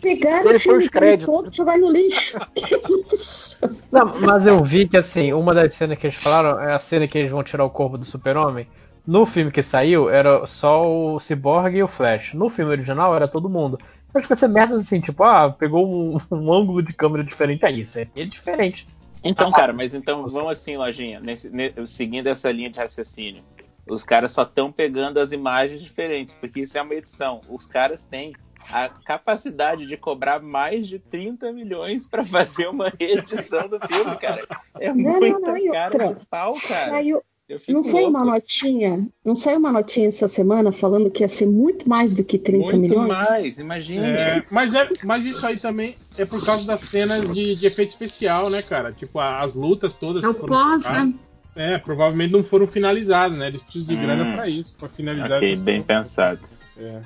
Pegaram 0.02 0.52
o 0.52 0.60
filme 0.60 0.84
os 0.84 0.90
créditos. 0.90 1.26
todo 1.26 1.50
e 1.52 1.56
jogaram 1.56 1.82
no 1.82 1.92
lixo. 1.92 2.38
Não, 3.92 4.20
mas 4.20 4.46
eu 4.46 4.64
vi 4.64 4.88
que 4.88 4.98
assim, 4.98 5.34
uma 5.34 5.54
das 5.54 5.74
cenas 5.74 5.98
que 5.98 6.08
eles 6.08 6.18
falaram 6.18 6.62
é 6.62 6.74
a 6.74 6.80
cena 6.80 7.08
que 7.08 7.18
eles 7.18 7.32
vão 7.32 7.44
tirar 7.44 7.64
o 7.64 7.70
corpo 7.70 7.98
do 7.98 8.06
super-homem. 8.06 8.68
No 9.08 9.26
filme 9.26 9.52
que 9.52 9.64
saiu, 9.64 10.10
era 10.10 10.46
só 10.46 10.82
o 10.82 11.20
Cyborg 11.20 11.76
e 11.76 11.82
o 11.82 11.88
Flash. 11.88 12.34
No 12.36 12.50
filme 12.50 12.72
original, 12.72 13.16
era 13.16 13.28
todo 13.28 13.50
mundo. 13.50 13.80
Acho 14.14 14.28
que 14.28 14.34
essa 14.34 14.48
merda 14.48 14.76
assim, 14.76 15.00
tipo, 15.00 15.24
ah, 15.24 15.52
pegou 15.52 15.88
um, 15.88 16.20
um 16.32 16.54
ângulo 16.54 16.84
de 16.84 16.94
câmera 16.94 17.24
diferente 17.24 17.66
aí. 17.66 17.82
Isso 17.82 18.00
aqui 18.00 18.22
é 18.22 18.26
diferente. 18.26 18.88
Então, 19.24 19.52
cara, 19.52 19.74
mas 19.74 19.94
então 19.94 20.26
vamos 20.28 20.52
assim, 20.52 20.78
lojinha, 20.78 21.20
nesse, 21.20 21.50
ne- 21.50 21.74
seguindo 21.86 22.28
essa 22.28 22.52
linha 22.52 22.70
de 22.70 22.80
raciocínio. 22.80 23.44
Os 23.88 24.04
caras 24.04 24.32
só 24.32 24.44
estão 24.44 24.72
pegando 24.72 25.20
as 25.20 25.32
imagens 25.32 25.82
diferentes, 25.82 26.36
porque 26.36 26.62
isso 26.62 26.78
é 26.78 26.82
uma 26.82 26.94
edição. 26.94 27.42
Os 27.50 27.66
caras 27.66 28.04
têm 28.04 28.34
a 28.72 28.88
capacidade 28.88 29.86
de 29.88 29.98
cobrar 29.98 30.40
mais 30.40 30.88
de 30.88 31.00
30 31.00 31.52
milhões 31.52 32.06
pra 32.08 32.24
fazer 32.24 32.68
uma 32.68 32.92
reedição 33.00 33.68
do 33.68 33.80
filme, 33.88 34.16
cara. 34.18 34.46
É 34.80 34.94
Não, 34.94 35.20
não, 35.20 35.40
não, 35.40 35.58
e 35.58 35.72
cara 35.72 36.14
de 36.14 36.26
pau, 36.28 36.52
cara. 36.54 36.60
Saiu, 36.60 37.22
não 37.68 37.84
saiu 37.84 38.08
uma 38.10 38.24
notinha? 38.26 39.08
Não 39.26 39.36
saiu 39.36 39.60
uma 39.60 39.72
notinha 39.72 40.08
essa 40.08 40.28
semana 40.28 40.72
falando 40.72 41.10
que 41.10 41.24
ia 41.24 41.28
ser 41.28 41.48
muito 41.48 41.88
mais 41.90 42.14
do 42.16 42.24
que 42.24 42.38
30 42.38 42.64
Muito 42.64 42.80
milhões? 42.80 43.08
mais, 43.08 43.60
imagina. 43.60 44.06
É, 44.08 44.44
mas, 44.52 44.74
é, 44.76 44.88
mas 45.04 45.26
isso 45.26 45.46
aí 45.46 45.58
também 45.58 45.96
é 46.18 46.26
por 46.26 46.44
causa 46.46 46.66
das 46.66 46.82
cenas 46.82 47.32
de, 47.34 47.56
de 47.56 47.66
efeito 47.66 47.90
especial, 47.90 48.50
né, 48.50 48.62
cara? 48.62 48.92
Tipo, 48.92 49.20
a- 49.20 49.40
as 49.42 49.56
lutas 49.56 49.96
todas 49.96 50.24
É 50.24 50.28
o 50.28 50.34
que 50.34 50.40
foram 50.40 50.54
pós, 50.56 50.84
filmadas, 50.84 51.14
né? 51.14 51.20
É, 51.56 51.78
provavelmente 51.78 52.32
não 52.32 52.44
foram 52.44 52.68
finalizadas, 52.68 53.38
né? 53.38 53.48
Eles 53.48 53.62
precisam 53.62 53.88
de 53.88 53.96
Hum. 53.96 54.02
grana 54.02 54.26
pra 54.34 54.48
isso, 54.48 54.76
pra 54.78 54.88
finalizar 54.88 55.38
Ok, 55.40 55.52
essas 55.52 55.64
bem 55.64 55.82
pensado. 55.82 56.40
É. 56.78 57.02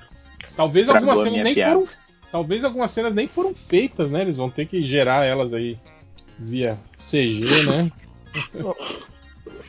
Talvez 0.55 0.87
Estragou 0.87 1.09
algumas 1.09 1.29
cenas 1.29 1.43
nem 1.45 1.53
piada. 1.55 1.73
foram. 1.73 1.87
Talvez 2.31 2.63
algumas 2.63 2.91
cenas 2.91 3.13
nem 3.13 3.27
foram 3.27 3.53
feitas, 3.55 4.11
né? 4.11 4.21
Eles 4.21 4.37
vão 4.37 4.49
ter 4.49 4.65
que 4.67 4.83
gerar 4.85 5.23
elas 5.25 5.53
aí 5.53 5.77
via 6.37 6.77
CG, 6.97 7.63
né? 7.63 7.91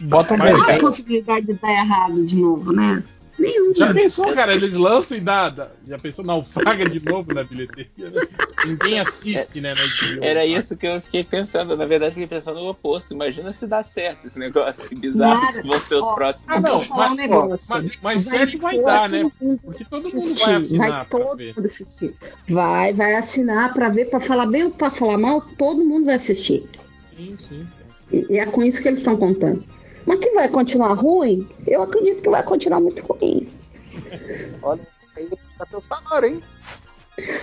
Bota 0.01 0.35
um 0.35 0.39
Mas, 0.39 0.51
Qual 0.51 0.63
a 0.63 0.67
cara, 0.67 0.81
possibilidade 0.81 1.47
de 1.47 1.53
dar 1.55 1.71
errado 1.73 2.25
de 2.25 2.37
novo, 2.37 2.73
né? 2.73 3.03
Nenhuma. 3.37 3.75
Já 3.75 3.93
pensou, 3.93 4.33
cara? 4.33 4.55
Eles 4.55 4.75
lançam 4.75 5.17
e 5.17 5.21
dá, 5.21 5.49
dá- 5.51 5.69
Já 5.89 5.99
pensou 5.99 6.25
naufraga 6.25 6.89
de 6.89 7.05
novo 7.05 7.35
na 7.35 7.43
bilheteria? 7.43 7.89
né? 7.99 8.23
Ninguém 8.65 9.01
assiste, 9.01 9.61
né? 9.61 9.75
Na 9.75 9.81
HBO. 9.83 10.23
Era 10.25 10.47
isso 10.47 10.77
que 10.77 10.87
eu 10.87 11.01
fiquei 11.01 11.25
pensando. 11.25 11.77
Na 11.77 11.85
verdade, 11.85 12.11
eu 12.11 12.15
fiquei 12.15 12.29
pensando 12.29 12.61
no 12.61 12.69
oposto. 12.71 13.13
Imagina 13.13 13.53
se 13.53 13.67
dá 13.67 13.83
certo 13.83 14.27
esse 14.29 14.39
negócio. 14.39 14.89
Que 14.89 14.95
bizarro 14.95 15.41
Nada. 15.43 15.63
que 15.63 15.67
vão 15.67 15.81
ser 15.81 15.97
os 15.97 16.05
Ó, 16.05 16.15
próximos. 16.15 16.47
Ah, 16.57 16.61
não, 16.61 16.81
um 16.81 16.85
mas, 16.97 17.17
negócio. 17.17 17.67
mas, 17.71 17.99
mas 18.01 18.23
certo 18.23 18.57
vai 18.59 18.81
dar, 18.81 19.09
né? 19.09 19.29
Porque 19.65 19.85
todo 19.85 20.05
mundo 20.05 20.19
assistir, 20.21 20.45
vai 20.45 20.55
assinar 20.55 20.91
vai 20.91 21.07
todo 21.07 21.37
ver. 21.37 21.55
mundo 21.57 21.67
assistir. 21.67 22.15
Vai, 22.49 22.93
vai 22.93 23.15
assinar 23.17 23.75
pra 23.75 23.89
ver, 23.89 24.11
pra 24.11 24.21
falar 24.21 24.47
bem 24.47 24.63
ou 24.63 24.71
pra 24.71 24.93
falar 24.93 25.19
mal, 25.19 25.41
todo 25.41 25.85
mundo 25.85 26.05
vai 26.07 26.15
assistir. 26.15 26.65
Sim, 27.17 27.37
sim. 27.41 27.67
E, 28.13 28.27
e 28.35 28.39
é 28.39 28.47
com 28.47 28.63
isso 28.63 28.81
que 28.81 28.87
eles 28.87 29.01
estão 29.01 29.17
contando. 29.17 29.65
Mas 30.07 30.21
que 30.21 30.31
vai 30.31 30.49
continuar 30.49 30.95
ruim? 30.95 31.49
Eu 31.67 31.83
acredito 31.83 32.23
que 32.23 32.31
vai 32.31 32.43
continuar 32.43 32.81
muito 32.81 33.03
ruim. 33.03 33.49
Olha, 34.63 34.81
aí 35.17 35.29
tá 35.59 35.67
teu 35.67 35.83
salário, 35.83 36.29
hein? 36.29 36.43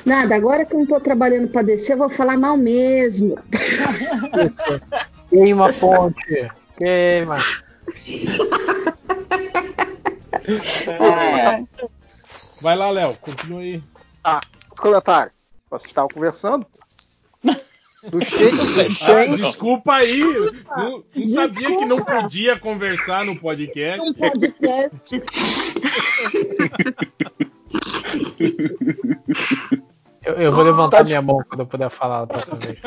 Nada, 0.05 0.35
agora 0.35 0.65
que 0.65 0.75
eu 0.75 0.79
não 0.79 0.85
tô 0.85 0.99
trabalhando 0.99 1.49
pra 1.49 1.61
descer, 1.61 1.93
eu 1.93 1.99
vou 1.99 2.09
falar 2.09 2.37
mal 2.37 2.57
mesmo. 2.57 3.37
Queima 5.29 5.69
a 5.69 5.73
ponte. 5.73 6.51
Queima. 6.77 7.37
É. 10.87 11.63
Vai 12.61 12.75
lá, 12.75 12.91
Léo, 12.91 13.15
continua 13.21 13.61
aí. 13.61 13.81
Outro 14.25 14.81
comentário. 14.83 15.31
Vocês 15.69 15.89
estavam 15.89 16.09
conversando? 16.09 16.65
Do 18.09 18.23
Shane, 18.25 18.51
do 18.51 19.03
Ah, 19.05 19.37
desculpa 19.37 19.93
aí, 19.93 20.23
não, 20.75 21.03
não 21.15 21.27
sabia 21.27 21.77
que 21.77 21.85
não 21.85 22.03
podia 22.03 22.59
conversar 22.59 23.25
no 23.25 23.39
podcast. 23.39 24.01
Um 24.01 24.13
podcast. 24.13 25.21
Eu, 30.25 30.33
eu 30.35 30.51
vou 30.51 30.63
levantar 30.63 31.03
minha 31.03 31.21
mão 31.21 31.43
quando 31.47 31.61
eu 31.61 31.65
puder 31.65 31.89
falar 31.89 32.25
da 32.25 32.27
próxima 32.27 32.57
vez. 32.57 32.79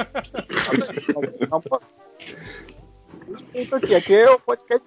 Aqui, 3.72 3.94
aqui 3.94 4.14
é 4.14 4.30
o 4.30 4.38
podcast. 4.38 4.86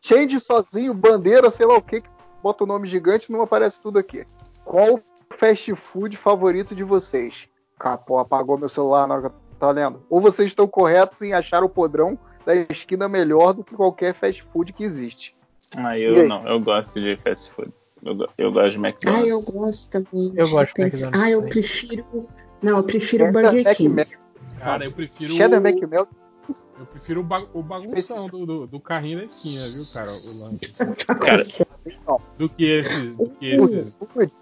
Change 0.00 0.40
sozinho, 0.40 0.92
bandeira, 0.92 1.50
sei 1.50 1.66
lá 1.66 1.76
o 1.76 1.82
que, 1.82 2.00
que 2.00 2.08
bota 2.42 2.64
o 2.64 2.66
nome 2.66 2.88
gigante 2.88 3.30
não 3.30 3.42
aparece 3.42 3.80
tudo 3.80 3.98
aqui. 3.98 4.26
Qual 4.64 4.94
o 4.94 5.02
fast 5.34 5.74
food 5.74 6.16
favorito 6.16 6.74
de 6.74 6.82
vocês? 6.82 7.48
Capô, 7.82 8.18
apagou 8.20 8.56
meu 8.56 8.68
celular 8.68 9.08
na 9.08 9.14
hora 9.14 9.22
que 9.28 9.34
eu 9.34 9.40
tava 9.58 9.72
lendo. 9.72 10.00
Ou 10.08 10.20
vocês 10.20 10.46
estão 10.46 10.68
corretos 10.68 11.20
em 11.20 11.32
achar 11.32 11.64
o 11.64 11.68
podrão 11.68 12.16
da 12.46 12.54
esquina 12.54 13.08
melhor 13.08 13.52
do 13.52 13.64
que 13.64 13.74
qualquer 13.74 14.14
fast 14.14 14.40
food 14.52 14.72
que 14.72 14.84
existe? 14.84 15.34
Ah, 15.76 15.98
eu 15.98 16.28
não. 16.28 16.46
Eu 16.46 16.60
gosto 16.60 17.00
de 17.00 17.16
fast 17.16 17.50
food. 17.50 17.72
Eu, 18.00 18.16
eu 18.38 18.52
gosto 18.52 18.70
de 18.70 18.76
Ah, 18.76 18.88
McDonald's. 18.88 19.28
eu 19.28 19.40
gosto 19.42 19.90
também. 19.90 20.32
Eu 20.36 20.48
gosto 20.48 20.68
de 20.68 20.74
pensar. 20.74 21.06
McDonald's 21.06 21.20
Ah, 21.20 21.30
eu 21.30 21.42
prefiro. 21.42 22.28
Não, 22.62 22.76
eu 22.76 22.84
prefiro 22.84 23.24
o 23.26 23.32
Burger 23.32 23.64
Mac 23.64 23.76
King. 23.76 24.06
Cara, 24.60 24.84
eu 24.84 24.92
prefiro. 24.92 25.32
Cheddar 25.34 25.60
o- 25.60 25.66
McMelt. 25.66 26.08
Eu 26.78 26.86
prefiro 26.86 27.20
o, 27.20 27.24
ba- 27.24 27.46
o 27.52 27.62
bagunção 27.64 28.28
do, 28.28 28.46
do, 28.46 28.66
do 28.68 28.78
carrinho 28.80 29.18
da 29.18 29.24
esquina, 29.24 29.66
viu, 29.68 29.84
cara? 29.92 30.10
O 30.12 30.38
lanche. 30.38 30.72
Cara, 31.20 31.42
Do 32.38 32.48
que 32.48 32.64
esses. 32.64 33.16
Do 33.16 33.28
que 33.30 33.46
esses. 33.54 33.98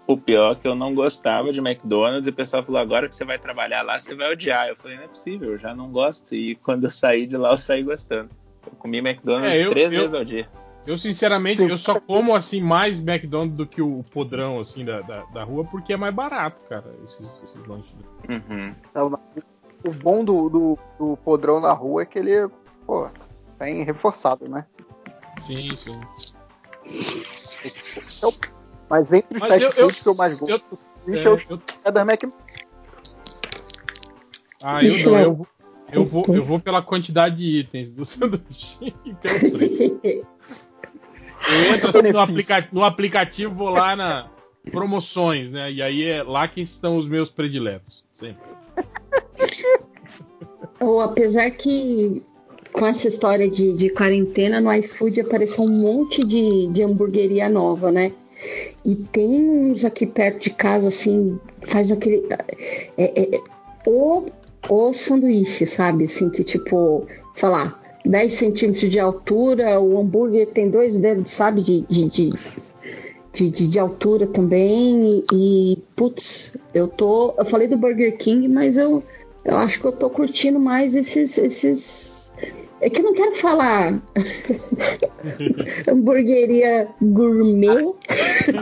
o 0.07 0.15
pior 0.17 0.51
é 0.53 0.55
que 0.55 0.67
eu 0.67 0.75
não 0.75 0.93
gostava 0.93 1.51
de 1.51 1.59
McDonald's 1.59 2.27
e 2.27 2.29
o 2.29 2.33
pessoal 2.33 2.63
falou: 2.63 2.79
agora 2.81 3.07
que 3.09 3.15
você 3.15 3.25
vai 3.25 3.39
trabalhar 3.39 3.81
lá, 3.81 3.97
você 3.97 4.13
vai 4.15 4.31
odiar. 4.31 4.67
Eu 4.67 4.75
falei: 4.75 4.97
não 4.97 5.03
é 5.05 5.07
possível, 5.07 5.51
eu 5.51 5.57
já 5.57 5.73
não 5.73 5.89
gosto. 5.91 6.35
E 6.35 6.55
quando 6.55 6.83
eu 6.85 6.91
saí 6.91 7.25
de 7.25 7.35
lá, 7.37 7.51
eu 7.51 7.57
saí 7.57 7.83
gostando. 7.83 8.29
Eu 8.65 8.73
comi 8.77 8.99
McDonald's 8.99 9.53
É, 9.53 9.65
eu- 9.65 9.71
três 9.71 9.91
eu- 9.91 9.99
vezes 10.01 10.13
ao 10.13 10.23
dia. 10.25 10.47
Eu, 10.85 10.97
sinceramente, 10.97 11.57
Sim. 11.57 11.69
eu 11.69 11.77
só 11.77 11.99
como 11.99 12.33
assim 12.35 12.59
mais 12.59 12.99
McDonald's 13.05 13.55
do 13.55 13.67
que 13.67 13.83
o 13.83 14.03
podrão 14.11 14.59
assim 14.59 14.83
da, 14.83 15.01
da, 15.01 15.23
da 15.25 15.43
rua, 15.43 15.63
porque 15.63 15.93
é 15.93 15.97
mais 15.97 16.13
barato, 16.13 16.59
cara, 16.67 16.91
esses, 17.05 17.43
esses 17.43 17.65
lanches. 17.67 17.93
Uhum. 18.27 18.73
O 19.85 19.91
bom 19.91 20.25
do, 20.25 20.49
do, 20.49 20.79
do 20.99 21.17
podrão 21.17 21.59
na 21.59 21.71
rua 21.71 22.01
é 22.01 22.05
que 22.05 22.17
ele, 22.17 22.47
pô, 22.87 23.07
bem 23.59 23.83
reforçado, 23.83 24.49
né? 24.49 24.65
Sim, 25.45 25.57
sim. 25.75 25.99
Então, 28.17 28.33
Mas 28.89 29.11
entre 29.13 29.35
os 29.37 29.41
Mas 29.41 29.49
fast 29.49 29.63
eu- 29.63 29.69
eu- 29.69 29.73
foods 29.89 30.03
que 30.03 30.09
eu 30.09 30.15
mais 30.15 30.37
gosto, 30.37 30.79
bicho, 31.05 31.27
é, 31.27 31.31
É, 31.31 31.33
eu- 31.53 31.61
Cheddar 31.83 32.05
Mac 32.05 32.23
Ah, 34.61 34.83
eu 34.83 34.93
não, 34.93 35.17
eu- 35.17 35.23
eu, 35.23 35.33
vou- 35.33 35.47
eu, 35.91 36.05
vou, 36.05 36.25
eu 36.35 36.43
vou 36.43 36.59
pela 36.59 36.81
quantidade 36.81 37.37
de 37.37 37.59
itens 37.59 37.91
do 37.91 38.03
sanduíche 38.05 38.93
e 39.05 39.13
pelo 39.13 39.51
preço. 39.51 39.83
Eu 40.03 41.73
entro 41.75 41.89
assim 41.89 42.11
no, 42.11 42.19
aplica- 42.19 42.67
no 42.71 42.83
aplicativo, 42.83 43.53
vou 43.55 43.69
lá 43.69 43.95
na 43.95 44.27
promoções, 44.71 45.51
né? 45.51 45.71
E 45.71 45.81
aí 45.81 46.03
é 46.05 46.21
lá 46.21 46.47
que 46.47 46.61
estão 46.61 46.97
os 46.97 47.07
meus 47.07 47.31
prediletos. 47.31 48.05
Sempre. 48.13 48.43
Ou 50.79 51.01
apesar 51.01 51.49
que 51.51 52.23
com 52.73 52.85
essa 52.85 53.07
história 53.07 53.49
de, 53.49 53.73
de 53.73 53.89
quarentena 53.89 54.59
no 54.61 54.73
iFood 54.73 55.21
apareceu 55.21 55.63
um 55.63 55.69
monte 55.69 56.25
de, 56.25 56.67
de 56.67 56.83
hamburgueria 56.83 57.49
nova, 57.49 57.91
né? 57.91 58.11
E 58.83 58.95
tem 58.95 59.49
uns 59.49 59.85
aqui 59.85 60.05
perto 60.07 60.43
de 60.43 60.49
casa, 60.51 60.87
assim, 60.87 61.39
faz 61.61 61.91
aquele. 61.91 62.25
É, 62.97 63.35
é, 63.35 63.39
o, 63.85 64.25
o 64.67 64.93
sanduíche, 64.93 65.67
sabe? 65.67 66.05
Assim, 66.05 66.29
que 66.29 66.43
tipo, 66.43 67.05
sei 67.35 67.49
lá, 67.49 67.79
10 68.05 68.33
centímetros 68.33 68.89
de 68.89 68.99
altura, 68.99 69.79
o 69.79 69.99
hambúrguer 69.99 70.47
tem 70.47 70.69
dois 70.69 70.97
dedos, 70.97 71.31
sabe? 71.31 71.61
De, 71.61 71.81
de, 71.87 72.09
de, 72.09 72.31
de, 73.51 73.67
de- 73.67 73.79
altura 73.79 74.25
também. 74.25 75.23
E, 75.31 75.77
putz, 75.95 76.55
eu 76.73 76.87
tô. 76.87 77.35
Eu 77.37 77.45
falei 77.45 77.67
do 77.67 77.77
Burger 77.77 78.17
King, 78.17 78.47
mas 78.47 78.75
eu, 78.75 79.03
eu 79.45 79.55
acho 79.57 79.79
que 79.79 79.85
eu 79.85 79.91
tô 79.91 80.09
curtindo 80.09 80.59
mais 80.59 80.95
esses. 80.95 81.37
esses 81.37 82.00
é 82.81 82.89
que 82.89 82.99
eu 82.99 83.03
não 83.03 83.13
quero 83.13 83.35
falar 83.35 84.01
hamburgueria 85.87 86.87
gourmet. 87.01 87.93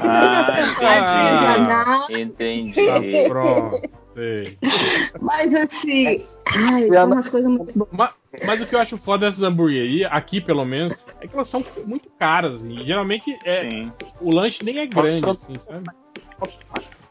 Ah, 0.01 2.07
entendi. 2.09 2.73
Tá 2.85 2.97
entendi. 2.99 3.27
pronto. 3.27 3.81
Sei. 4.13 4.57
Mas 5.21 5.53
assim, 5.53 6.25
ai, 6.47 6.89
tem 6.89 7.03
umas 7.03 7.29
coisas 7.29 7.49
muito 7.49 7.77
boas. 7.77 7.89
Ma- 7.91 8.13
Mas, 8.45 8.61
o 8.61 8.65
que 8.65 8.75
eu 8.75 8.79
acho 8.79 8.97
foda 8.97 9.27
dessas 9.27 9.43
hamburguerias, 9.43 10.11
aqui 10.11 10.41
pelo 10.41 10.65
menos, 10.65 10.93
é 11.21 11.27
que 11.27 11.35
elas 11.35 11.47
são 11.47 11.63
muito 11.85 12.09
caras. 12.19 12.55
Assim. 12.55 12.75
Geralmente 12.83 13.37
é, 13.45 13.69
Sim. 13.69 13.91
o 14.19 14.31
lanche 14.31 14.63
nem 14.65 14.79
é 14.79 14.85
grande, 14.85 15.29
assim, 15.29 15.57
sabe? 15.59 15.85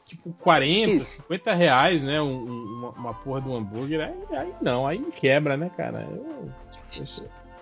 Tipo, 0.06 0.32
40, 0.40 0.90
Isso. 0.92 1.22
50 1.22 1.54
reais, 1.54 2.02
né? 2.02 2.20
um- 2.20 2.44
um- 2.44 2.78
uma, 2.78 2.90
uma 2.90 3.14
porra 3.14 3.40
do 3.42 3.54
hambúrguer. 3.54 4.00
Aí, 4.00 4.38
aí 4.38 4.52
não, 4.60 4.86
aí 4.86 4.98
me 4.98 5.12
quebra, 5.12 5.56
né, 5.56 5.70
cara? 5.76 6.06
Eu, 6.10 6.50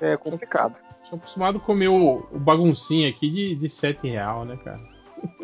é 0.00 0.16
complicado. 0.16 0.74
sou 1.04 1.18
acostumado 1.18 1.58
a 1.58 1.60
comer 1.60 1.88
o, 1.88 2.26
o 2.30 2.38
baguncinho 2.38 3.08
aqui 3.08 3.30
de, 3.30 3.54
de 3.54 3.68
7 3.68 4.06
real, 4.08 4.44
né, 4.44 4.58
cara? 4.62 4.78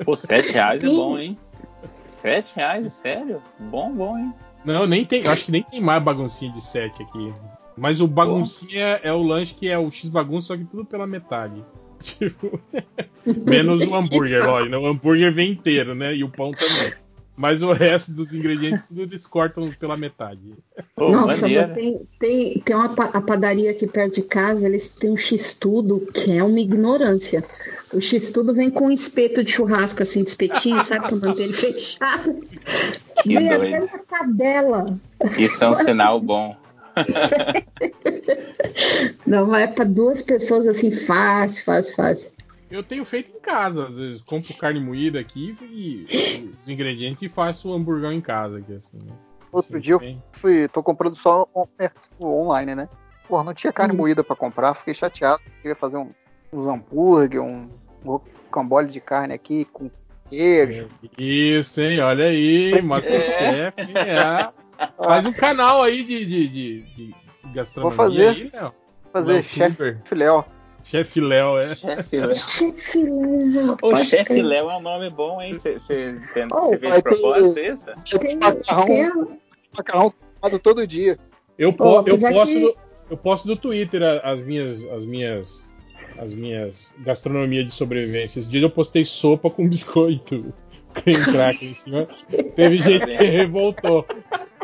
Pô, 0.05 0.15
7 0.15 0.53
reais 0.53 0.83
é 0.83 0.89
bom, 0.89 1.19
hein? 1.19 1.39
7 2.07 2.57
reais, 2.57 2.93
sério? 2.93 3.43
Bom, 3.59 3.93
bom, 3.93 4.19
hein? 4.19 4.35
Não, 4.65 4.87
nem 4.87 5.05
tem. 5.05 5.27
Acho 5.27 5.47
que 5.47 5.53
nem 5.53 5.63
tem 5.63 5.81
mais 5.81 6.03
baguncinha 6.03 6.53
de 6.53 6.61
7 6.61 7.03
aqui. 7.03 7.33
Mas 7.77 8.01
o 8.01 8.07
baguncinha 8.07 9.01
é, 9.03 9.09
é 9.09 9.13
o 9.13 9.23
lanche 9.23 9.55
que 9.55 9.69
é 9.69 9.79
o 9.79 9.91
X 9.91 10.09
bagunça, 10.09 10.49
só 10.49 10.57
que 10.57 10.65
tudo 10.65 10.85
pela 10.85 11.07
metade. 11.07 11.65
Tipo, 12.03 12.61
menos 13.47 13.87
o 13.87 13.95
hambúrguer, 13.95 14.45
lógico. 14.45 14.77
O 14.77 14.87
hambúrguer 14.89 15.33
vem 15.33 15.53
inteiro, 15.53 15.95
né? 15.95 16.13
E 16.13 16.25
o 16.25 16.29
pão 16.29 16.51
também. 16.51 16.93
Mas 17.43 17.61
o 17.61 17.73
resto 17.73 18.13
dos 18.13 18.33
ingredientes 18.33 18.85
tudo 18.87 19.03
eles 19.03 19.27
cortam 19.27 19.69
pela 19.73 19.97
metade. 19.97 20.55
Pô, 20.95 21.11
Nossa, 21.11 21.49
tem, 21.75 22.01
tem, 22.21 22.61
tem 22.61 22.77
uma 22.77 22.85
a 22.85 23.21
padaria 23.21 23.73
aqui 23.73 23.85
perto 23.85 24.15
de 24.15 24.23
casa, 24.23 24.65
eles 24.65 24.95
têm 24.95 25.11
um 25.11 25.17
x-tudo 25.17 26.07
que 26.15 26.39
é 26.39 26.45
uma 26.45 26.61
ignorância. 26.61 27.43
O 27.93 28.01
x-tudo 28.01 28.55
vem 28.55 28.71
com 28.71 28.87
um 28.87 28.93
espeto 28.93 29.43
de 29.43 29.51
churrasco, 29.51 30.05
assim, 30.05 30.23
de 30.23 30.29
espetinho, 30.29 30.81
sabe? 30.85 31.09
Com 31.09 31.17
manter 31.17 31.43
ele 31.43 31.53
fechado. 31.59 32.39
Que 33.25 33.37
Vem 33.37 33.51
até 33.51 33.81
na 33.81 33.89
cadela. 33.89 34.87
Isso 35.37 35.65
é 35.65 35.69
um 35.69 35.75
sinal 35.75 36.21
bom. 36.21 36.55
Não, 39.27 39.49
mas 39.49 39.65
é 39.65 39.67
pra 39.67 39.85
duas 39.85 40.23
pessoas, 40.23 40.69
assim, 40.69 40.93
fácil, 40.93 41.65
fácil, 41.65 41.97
fácil. 41.97 42.31
Eu 42.73 42.83
tenho 42.83 43.05
feito 43.05 43.37
em 43.37 43.41
casa, 43.41 43.87
às 43.87 43.99
vezes 43.99 44.23
compro 44.23 44.55
carne 44.55 44.81
moída 44.81 45.21
aqui 45.21 45.55
e 45.71 46.07
os 46.61 46.67
ingredientes 46.69 47.23
e 47.23 47.29
faço 47.29 47.73
hamburgão 47.73 48.11
em 48.13 48.21
casa 48.21 48.59
aqui, 48.59 48.73
assim, 48.75 48.97
né? 49.05 49.13
Outro 49.53 49.79
dia 49.79 49.95
eu 49.95 50.01
fui, 50.33 50.67
tô 50.69 50.83
comprando 50.83 51.15
só 51.15 51.47
on- 51.55 51.67
é, 51.79 51.91
online, 52.19 52.75
né? 52.75 52.89
Porra, 53.29 53.45
não 53.45 53.53
tinha 53.53 53.71
Hum. 53.71 53.75
carne 53.75 53.95
moída 53.95 54.25
pra 54.25 54.35
comprar, 54.35 54.73
fiquei 54.75 54.95
chateado. 54.95 55.43
Queria 55.61 55.77
fazer 55.77 55.99
um, 55.99 56.11
uns 56.51 56.67
hambúrguer, 56.67 57.43
um 57.43 57.69
rocambole 58.03 58.89
de 58.89 59.01
carne 59.01 59.35
aqui 59.35 59.67
com 59.67 59.91
queijo. 60.31 60.89
Isso, 61.19 61.81
hein? 61.83 62.01
Olha 62.01 62.25
aí, 62.25 62.81
Masterchef. 62.81 63.75
É. 63.95 64.51
Faz 64.97 65.27
um 65.27 65.33
canal 65.35 65.83
aí 65.83 66.03
de, 66.03 66.25
de, 66.25 66.49
de, 66.49 66.83
de 66.83 67.15
gastronomia 67.53 67.97
Vou 67.97 68.07
fazer. 68.07 68.29
aí, 68.31 68.51
Léo. 68.53 68.73
Fazer 69.13 69.45
chefe. 69.45 69.99
Léo. 70.11 70.45
Chefe 70.85 71.21
Léo, 71.21 71.59
é. 71.59 71.75
Chefe 71.77 72.17
Léo. 72.21 72.35
Chefe 72.35 73.03
Léo, 73.05 73.77
O 73.83 73.97
chefe. 73.97 74.43
Léo 74.43 74.71
é 74.71 74.77
um 74.77 74.81
nome 74.83 75.11
bom, 75.11 75.41
hein? 75.41 75.55
Você 75.55 75.77
Oh, 76.53 76.69
fez 76.69 76.81
de 76.81 76.89
vai 76.89 77.03
ter- 77.03 77.73
isso? 77.73 77.87
Tem, 78.19 78.37
Macarrão, 78.37 79.39
macarrão 79.77 80.15
tomado 80.41 80.59
todo 80.59 80.87
dia. 80.87 81.19
Eu, 81.59 81.73
po 81.73 82.03
eu, 82.07 82.19
posto 82.19 82.47
que- 82.47 82.61
no, 82.61 82.75
eu 83.11 83.17
posto 83.17 83.49
no 83.49 83.57
Twitter 83.57 84.03
as 84.25 84.41
minhas, 84.41 84.85
as 84.91 85.05
minhas, 85.05 85.69
as 86.19 86.35
minhas 86.35 86.95
gastronomia 87.01 87.65
de 87.65 87.73
sobrevivência. 87.73 88.39
Esses 88.41 88.51
dias 88.51 88.63
eu 88.63 88.71
postei 88.71 89.05
sopa 89.05 89.49
com 89.51 89.67
biscoito. 89.69 90.53
Creme 90.95 91.25
cracker 91.25 91.69
em 91.71 91.75
cima. 91.75 92.07
Teve 92.55 92.79
gente 92.79 93.07
que 93.07 93.13
revoltou. 93.25 94.05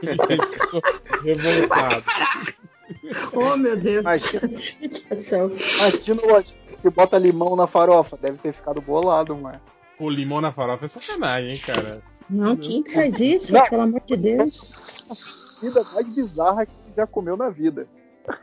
Gente 0.03 0.47
ficou 0.47 0.83
revoltado. 1.23 2.05
Oh, 3.35 3.57
meu 3.57 3.77
Deus. 3.77 4.01
Imagina, 4.03 4.51
imagina 5.79 6.23
o 6.23 6.29
lojista 6.33 6.77
que 6.81 6.91
bota 6.91 7.19
limão 7.19 7.55
na 7.57 7.67
farofa. 7.67 8.17
Deve 8.21 8.39
ter 8.39 8.53
ficado 8.53 8.81
bolado, 8.81 9.37
mano. 9.37 9.61
O 9.99 10.09
limão 10.09 10.41
na 10.41 10.53
farofa 10.53 10.85
é 10.85 10.89
sacanagem, 10.89 11.51
hein, 11.51 11.57
cara. 11.65 12.03
Não, 12.31 12.57
quem 12.57 12.83
que 12.83 12.93
faz 12.93 13.21
isso? 13.21 13.53
Não. 13.53 13.69
Pelo 13.69 13.83
amor 13.83 14.03
de 14.07 14.17
Deus. 14.17 14.73
Vida 15.63 15.83
mais 15.93 16.15
bizarra 16.15 16.67
que 16.67 16.73
já 16.97 17.07
comeu 17.07 17.37
na 17.37 17.49
vida. 17.51 17.89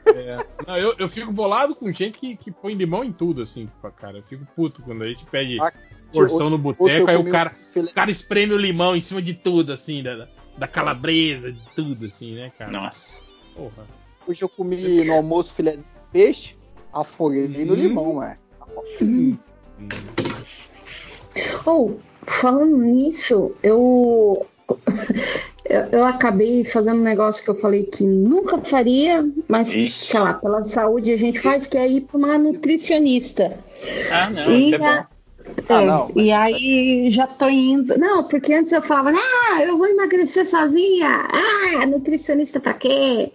É. 0.07 0.37
Não, 0.67 0.77
eu, 0.77 0.95
eu 0.97 1.07
fico 1.07 1.31
bolado 1.31 1.75
com 1.75 1.91
gente 1.91 2.17
que, 2.17 2.35
que 2.35 2.51
põe 2.51 2.73
limão 2.73 3.03
em 3.03 3.11
tudo, 3.13 3.41
assim, 3.43 3.69
cara. 3.97 4.17
Eu 4.17 4.23
fico 4.23 4.45
puto 4.55 4.81
quando 4.81 5.03
a 5.03 5.07
gente 5.07 5.23
pede 5.25 5.59
Ah, 5.61 5.71
porção 6.11 6.49
no 6.49 6.57
boteco, 6.57 7.09
aí 7.09 7.15
o 7.15 7.29
cara, 7.29 7.51
filé- 7.71 7.91
o 7.91 7.93
cara 7.93 8.09
espreme 8.11 8.53
o 8.53 8.57
limão 8.57 8.95
em 8.95 9.01
cima 9.01 9.21
de 9.21 9.33
tudo, 9.35 9.71
assim, 9.71 10.01
da, 10.01 10.27
da 10.57 10.67
calabresa, 10.67 11.51
de 11.51 11.61
tudo, 11.75 12.05
assim, 12.07 12.33
né, 12.33 12.51
cara? 12.57 12.71
Nossa. 12.71 13.23
Porra. 13.53 13.85
Hoje 14.27 14.43
eu 14.43 14.49
comi 14.49 15.03
no 15.03 15.13
almoço 15.13 15.53
filé 15.53 15.77
de 15.77 15.85
peixe, 16.11 16.55
afoguei 16.91 17.47
no 17.47 17.73
Hum. 17.73 17.75
limão, 17.75 18.13
mano. 18.15 18.35
Ou, 21.65 21.99
falando 22.25 22.77
nisso, 22.77 23.51
eu, 23.61 24.45
eu. 25.65 25.81
Eu 25.91 26.05
acabei 26.05 26.63
fazendo 26.63 26.99
um 26.99 27.03
negócio 27.03 27.43
que 27.43 27.49
eu 27.49 27.55
falei 27.55 27.83
que 27.85 28.03
nunca 28.05 28.57
faria, 28.59 29.27
mas, 29.47 29.73
Ixi. 29.73 30.07
sei 30.07 30.19
lá, 30.19 30.33
pela 30.35 30.63
saúde 30.63 31.11
a 31.11 31.17
gente 31.17 31.39
faz, 31.39 31.67
que 31.67 31.77
é 31.77 31.87
ir 31.87 32.01
pra 32.01 32.17
uma 32.17 32.37
nutricionista. 32.37 33.57
Ah, 34.11 34.29
não, 34.29 34.51
E 34.51 34.67
isso 34.69 34.75
é 34.75 34.87
a- 34.87 35.01
bom. 35.01 35.14
Ah, 35.69 35.81
É, 35.81 35.85
não, 35.85 36.11
e 36.15 36.31
aí 36.31 37.11
já 37.11 37.27
tô 37.27 37.47
indo. 37.49 37.97
Não, 37.97 38.23
porque 38.23 38.53
antes 38.53 38.71
eu 38.71 38.81
falava, 38.81 39.11
ah, 39.15 39.63
eu 39.63 39.77
vou 39.77 39.87
emagrecer 39.87 40.47
sozinha. 40.47 41.07
Ah, 41.31 41.85
nutricionista 41.85 42.59
pra 42.59 42.73
quê? 42.73 43.31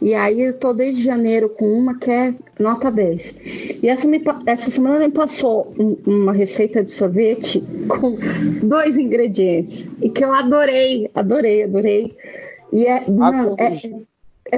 E 0.00 0.14
aí 0.14 0.40
eu 0.40 0.58
tô 0.58 0.72
desde 0.72 1.02
janeiro 1.02 1.48
com 1.48 1.66
uma 1.66 1.98
que 1.98 2.10
é 2.10 2.34
nota 2.58 2.90
10. 2.90 3.36
E 3.82 3.88
essa, 3.88 4.06
me 4.06 4.22
essa 4.46 4.70
semana 4.70 4.98
me 5.00 5.10
passou 5.12 5.72
um- 5.78 5.96
uma 6.06 6.32
receita 6.32 6.82
de 6.82 6.90
sorvete 6.90 7.62
com 7.88 8.16
dois 8.66 8.96
ingredientes. 8.96 9.88
E 10.02 10.08
que 10.10 10.24
eu 10.24 10.32
adorei, 10.32 11.10
adorei, 11.14 11.64
adorei. 11.64 12.16
E 12.72 12.86
é, 12.86 13.08
mano, 13.10 13.54
é, 13.58 13.66
é, 14.52 14.56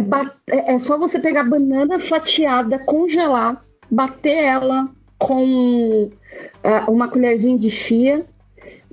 é- 0.50 0.74
é 0.74 0.78
só 0.78 0.98
você 0.98 1.18
pegar 1.18 1.44
banana 1.44 1.98
fatiada, 1.98 2.78
congelar, 2.78 3.62
bater 3.90 4.36
ela 4.36 4.88
com 5.18 6.10
ah, 6.62 6.84
uma 6.90 7.08
colherzinha 7.08 7.58
de 7.58 7.70
chia, 7.70 8.24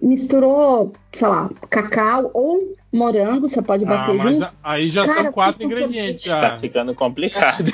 misturou, 0.02 0.94
sei 1.12 1.28
lá, 1.28 1.50
cacau 1.70 2.32
ou 2.34 2.76
morango, 2.92 3.48
você 3.50 3.62
pode 3.62 3.84
Ah, 3.86 3.88
bater 3.88 4.16
mas 4.16 4.34
junto. 4.40 4.44
a- 4.46 4.54
aí 4.64 4.88
já 4.88 5.06
Cara, 5.06 5.24
são 5.24 5.32
quatro 5.32 5.64
ingredientes. 5.64 6.26
Tá 6.26 6.58
ficando 6.60 6.96
complicado. 6.96 7.64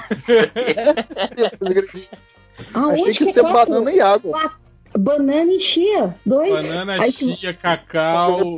Aonde 2.74 3.01
Achei 3.01 3.14
que 3.14 3.24
ia 3.26 3.30
é 3.30 3.33
ser 3.33 3.42
quatro? 3.42 3.74
banana 3.74 3.92
e 3.92 4.01
água. 4.01 4.32
Quatro. 4.32 4.60
Banana 4.98 5.51
e 5.53 5.60
chia, 5.60 6.15
dois. 6.26 6.49
Banana, 6.51 7.01
aí, 7.01 7.12
chia, 7.12 7.53
cacau. 7.53 8.56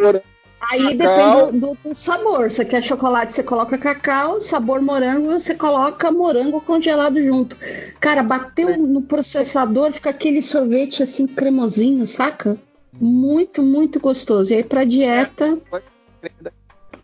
Aí 0.61 0.97
cacau. 0.97 1.51
depende 1.51 1.59
do, 1.59 1.77
do 1.83 1.93
sabor. 1.93 2.51
Se 2.51 2.63
quer 2.65 2.83
chocolate, 2.83 3.33
você 3.35 3.43
coloca 3.43 3.77
cacau. 3.77 4.39
Sabor 4.39 4.81
morango, 4.81 5.31
você 5.31 5.55
coloca 5.55 6.11
morango 6.11 6.61
congelado 6.61 7.21
junto. 7.21 7.57
Cara, 7.99 8.23
bateu 8.23 8.77
no 8.77 9.01
processador, 9.01 9.91
fica 9.91 10.09
aquele 10.09 10.41
sorvete 10.41 11.03
assim 11.03 11.25
cremosinho, 11.27 12.05
saca? 12.05 12.57
Muito, 12.93 13.63
muito 13.63 13.99
gostoso. 13.99 14.53
E 14.53 14.57
aí 14.57 14.63
pra 14.63 14.83
dieta, 14.83 15.57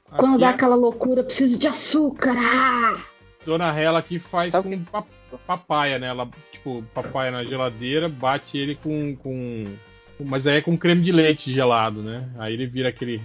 quando 0.09 0.33
Aqui 0.33 0.41
dá 0.41 0.47
a 0.47 0.51
aquela 0.51 0.75
loucura, 0.75 1.23
precisa 1.23 1.57
de 1.57 1.67
açúcar. 1.67 2.33
Ah! 2.37 2.97
Dona 3.45 3.71
Rela 3.71 3.99
aqui 3.99 4.19
faz 4.19 4.51
Sabe 4.51 4.75
com 4.75 4.83
pa- 4.83 5.05
papaya, 5.47 5.97
né? 5.97 6.07
Ela, 6.07 6.29
tipo, 6.51 6.83
papaya 6.93 7.31
na 7.31 7.45
geladeira, 7.45 8.09
bate 8.09 8.57
ele 8.57 8.75
com, 8.75 9.15
com. 9.15 9.65
Mas 10.19 10.45
aí 10.45 10.57
é 10.57 10.61
com 10.61 10.77
creme 10.77 11.01
de 11.01 11.11
leite 11.13 11.53
gelado, 11.53 12.01
né? 12.01 12.27
Aí 12.37 12.53
ele 12.53 12.67
vira 12.67 12.89
aquele 12.89 13.21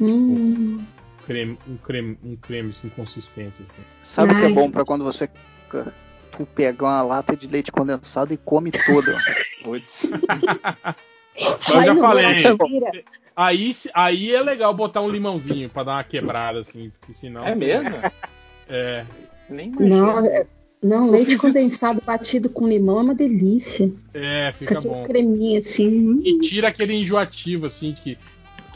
Hum. 0.00 0.84
creme, 1.26 1.58
um 1.68 1.76
creme, 1.76 2.18
um 2.24 2.36
creme 2.36 2.70
assim, 2.70 2.88
consistente. 2.90 3.54
assim. 3.60 3.82
Sabe 4.02 4.32
o 4.32 4.36
que 4.36 4.44
é 4.44 4.48
bom 4.48 4.70
pra 4.70 4.84
quando 4.84 5.04
você 5.04 5.28
tu 6.36 6.46
pegar 6.46 6.86
uma 6.86 7.02
lata 7.02 7.36
de 7.36 7.46
leite 7.46 7.72
condensado 7.72 8.32
e 8.32 8.36
come 8.36 8.70
toda? 8.70 9.16
Putz. 9.64 10.04
Eu 11.74 11.82
já 11.82 11.94
falei. 11.96 12.24
Aí, 13.36 13.72
aí 13.94 14.34
é 14.34 14.42
legal 14.42 14.74
botar 14.74 15.00
um 15.00 15.08
limãozinho 15.08 15.68
pra 15.70 15.84
dar 15.84 15.92
uma 15.92 16.04
quebrada, 16.04 16.60
assim, 16.60 16.90
porque 16.90 17.12
senão. 17.12 17.46
É 17.46 17.54
mesmo? 17.54 17.96
É. 18.68 19.04
Nem 19.48 19.70
Não, 19.70 20.26
é- 20.26 20.46
não, 20.82 21.10
leite 21.10 21.36
condensado 21.36 22.02
batido 22.04 22.48
com 22.48 22.68
limão 22.68 22.98
é 22.98 23.02
uma 23.02 23.14
delícia. 23.14 23.90
É, 24.14 24.52
Fica 24.52 24.80
fica 24.80 24.88
bom. 24.88 25.02
creminho 25.04 25.58
assim. 25.58 25.88
hum. 25.88 26.20
E 26.24 26.38
tira 26.40 26.68
aquele 26.68 26.94
enjoativo, 26.94 27.66
assim, 27.66 27.92
que. 27.92 28.18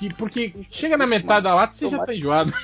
Que 0.08 0.14
porque 0.14 0.52
chega 0.70 0.96
na 0.96 1.06
metade 1.06 1.44
da 1.44 1.54
lata 1.54 1.74
você 1.74 1.88
já 1.88 2.04
tá 2.04 2.14
enjoado. 2.14 2.52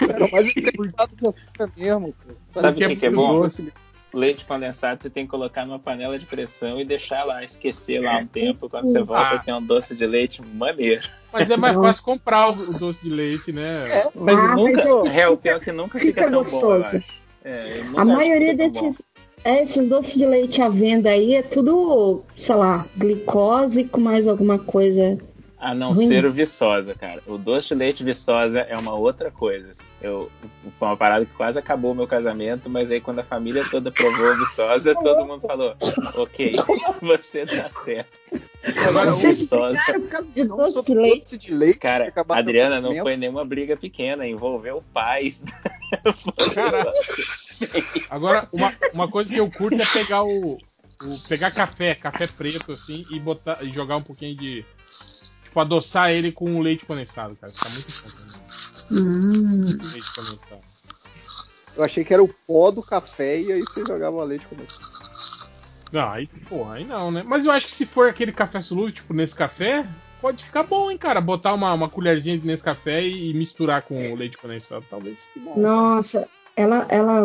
É 0.00 0.24
o 0.24 0.30
mais 0.32 0.48
engraçado 0.56 1.16
de 1.16 1.28
açúcar 1.28 1.70
mesmo. 1.76 2.14
cara. 2.14 2.36
Sabe 2.50 2.68
o 2.68 2.74
que 2.76 2.84
é 2.84 2.88
que, 2.88 2.96
que 2.96 3.06
é 3.06 3.10
muito 3.10 3.26
bom? 3.26 3.40
doce. 3.42 3.72
Leite 4.12 4.44
condensado 4.44 5.02
você 5.02 5.10
tem 5.10 5.24
que 5.24 5.30
colocar 5.30 5.66
numa 5.66 5.78
panela 5.78 6.18
de 6.18 6.24
pressão 6.24 6.80
e 6.80 6.84
deixar 6.84 7.24
lá, 7.24 7.42
esquecer 7.42 8.00
lá 8.00 8.18
um 8.18 8.26
tempo. 8.26 8.68
Quando 8.68 8.86
você 8.86 9.02
volta, 9.02 9.34
Ah. 9.34 9.38
tem 9.40 9.52
um 9.52 9.62
doce 9.62 9.94
de 9.94 10.06
leite 10.06 10.40
maneiro. 10.40 11.02
Mas 11.32 11.50
é 11.50 11.56
mais 11.56 11.76
fácil 11.76 12.04
comprar 12.04 12.48
o, 12.50 12.54
doce 12.78 13.02
de 13.02 13.10
leite, 13.10 13.50
né? 13.52 14.08
Mas 14.14 14.38
Ah, 14.40 14.54
nunca. 14.54 14.76
mas 14.76 14.86
eu- 14.86 15.06
é, 15.06 15.28
o 15.28 15.36
pior 15.36 15.60
que 15.60 15.72
nunca 15.72 15.98
fica, 15.98 16.22
fica 16.22 16.30
tão 16.30 16.30
bom, 16.30 16.36
eu 16.38 16.42
gostoso. 16.80 16.96
acho. 16.98 17.12
É, 17.44 17.78
eu 17.80 17.84
nunca 17.86 18.02
A 18.02 18.06
que 18.06 18.12
maioria 18.12 18.56
tão 18.56 18.66
bom. 18.68 18.72
desses, 18.72 19.06
é, 19.44 19.62
esses 19.62 19.88
doces 19.88 20.14
de 20.14 20.24
leite 20.26 20.62
à 20.62 20.68
venda 20.68 21.10
aí 21.10 21.34
é 21.34 21.42
tudo, 21.42 22.22
sei 22.36 22.54
lá, 22.54 22.86
glicose 22.96 23.84
com 23.84 24.00
mais 24.00 24.28
alguma 24.28 24.58
coisa. 24.60 25.18
A 25.64 25.74
não 25.74 25.94
Ruim. 25.94 26.08
ser 26.08 26.26
o 26.26 26.32
Viçosa, 26.32 26.94
cara. 26.94 27.22
O 27.26 27.38
doce 27.38 27.68
de 27.68 27.74
leite 27.74 28.04
Viçosa 28.04 28.60
é 28.60 28.76
uma 28.76 28.92
outra 28.94 29.30
coisa. 29.30 29.72
Eu, 30.02 30.30
foi 30.78 30.88
uma 30.88 30.96
parada 30.96 31.24
que 31.24 31.32
quase 31.32 31.58
acabou 31.58 31.92
o 31.92 31.94
meu 31.94 32.06
casamento, 32.06 32.68
mas 32.68 32.90
aí 32.90 33.00
quando 33.00 33.20
a 33.20 33.24
família 33.24 33.64
toda 33.70 33.90
provou 33.90 34.26
o 34.32 34.36
Viçosa, 34.38 34.94
todo 34.94 35.24
mundo 35.24 35.40
falou: 35.40 35.74
Ok, 36.16 36.52
você 37.00 37.46
tá 37.46 37.70
certo. 37.82 38.12
Agora 38.86 39.10
o 39.14 39.16
Viçosa. 39.16 39.80
Não 40.36 40.56
doce 40.58 40.72
sou 40.74 40.84
de 40.84 40.94
leite. 40.94 41.38
de 41.38 41.50
leite. 41.54 41.78
Cara, 41.78 42.12
Adriana, 42.28 42.78
não 42.80 42.90
foi 43.02 43.16
nenhuma 43.16 43.44
briga 43.44 43.74
pequena, 43.74 44.26
envolveu 44.26 44.84
pais. 44.92 45.42
Cara, 46.54 46.92
agora, 48.10 48.48
uma, 48.52 48.72
uma 48.92 49.08
coisa 49.08 49.32
que 49.32 49.40
eu 49.40 49.50
curto 49.50 49.80
é 49.80 49.84
pegar 49.86 50.24
o, 50.24 50.54
o- 50.56 51.18
pegar 51.28 51.50
café, 51.50 51.94
café 51.94 52.26
preto, 52.26 52.72
assim, 52.72 53.06
e 53.10 53.18
botar 53.18 53.58
e 53.62 53.72
jogar 53.72 53.96
um 53.96 54.02
pouquinho 54.02 54.36
de. 54.36 54.64
Tipo, 55.54 55.60
adoçar 55.60 56.10
ele 56.10 56.32
com 56.32 56.60
leite 56.60 56.84
condensado, 56.84 57.36
cara. 57.36 57.52
Fica 57.52 57.68
muito 57.68 57.92
bom. 58.02 58.96
Hum. 58.96 59.64
Leite 59.92 60.14
condensado. 60.16 60.60
Eu 61.76 61.84
achei 61.84 62.04
que 62.04 62.12
era 62.12 62.22
o 62.22 62.28
pó 62.28 62.72
do 62.72 62.82
café 62.82 63.40
e 63.40 63.52
aí 63.52 63.60
você 63.60 63.86
jogava 63.86 64.24
leite 64.24 64.44
com 64.46 64.56
Não, 65.92 66.10
aí, 66.10 66.26
porra, 66.48 66.74
aí 66.74 66.84
não, 66.84 67.12
né? 67.12 67.22
Mas 67.24 67.44
eu 67.44 67.52
acho 67.52 67.66
que 67.66 67.72
se 67.72 67.86
for 67.86 68.08
aquele 68.08 68.32
café 68.32 68.60
solúvel, 68.60 68.90
tipo 68.90 69.14
nesse 69.14 69.36
café, 69.36 69.86
pode 70.20 70.42
ficar 70.42 70.64
bom, 70.64 70.90
hein, 70.90 70.98
cara. 70.98 71.20
Botar 71.20 71.54
uma, 71.54 71.72
uma 71.72 71.88
colherzinha 71.88 72.40
nesse 72.42 72.64
café 72.64 73.04
e, 73.04 73.30
e 73.30 73.34
misturar 73.34 73.82
com 73.82 74.12
o 74.12 74.16
leite 74.16 74.36
condensado, 74.36 74.84
talvez 74.90 75.16
fique 75.32 75.38
bom. 75.38 75.56
Nossa, 75.56 76.28
ela, 76.56 76.84
ela, 76.88 77.24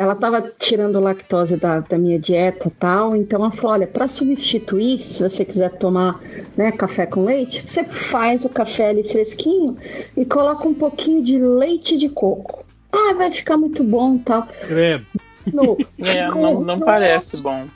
ela 0.00 0.14
tava 0.14 0.50
tirando 0.58 0.98
lactose 0.98 1.58
da, 1.58 1.80
da 1.80 1.98
minha 1.98 2.18
dieta 2.18 2.68
e 2.68 2.70
tal, 2.70 3.14
então 3.14 3.42
ela 3.42 3.50
falou, 3.50 3.72
olha, 3.72 3.86
para 3.86 4.08
substituir, 4.08 4.98
se 4.98 5.22
você 5.22 5.44
quiser 5.44 5.72
tomar 5.72 6.18
né, 6.56 6.72
café 6.72 7.04
com 7.04 7.22
leite, 7.22 7.62
você 7.68 7.84
faz 7.84 8.42
o 8.46 8.48
café 8.48 8.88
ali 8.88 9.04
fresquinho 9.04 9.76
e 10.16 10.24
coloca 10.24 10.66
um 10.66 10.72
pouquinho 10.72 11.22
de 11.22 11.38
leite 11.38 11.98
de 11.98 12.08
coco. 12.08 12.64
Ah, 12.90 13.12
vai 13.12 13.30
ficar 13.30 13.58
muito 13.58 13.84
bom 13.84 14.16
e 14.16 14.18
tal. 14.20 14.48
Credo. 14.66 15.04
No, 15.52 15.76
É, 15.98 16.28
não, 16.28 16.60
não 16.62 16.80
parece 16.80 17.42
bom. 17.42 17.68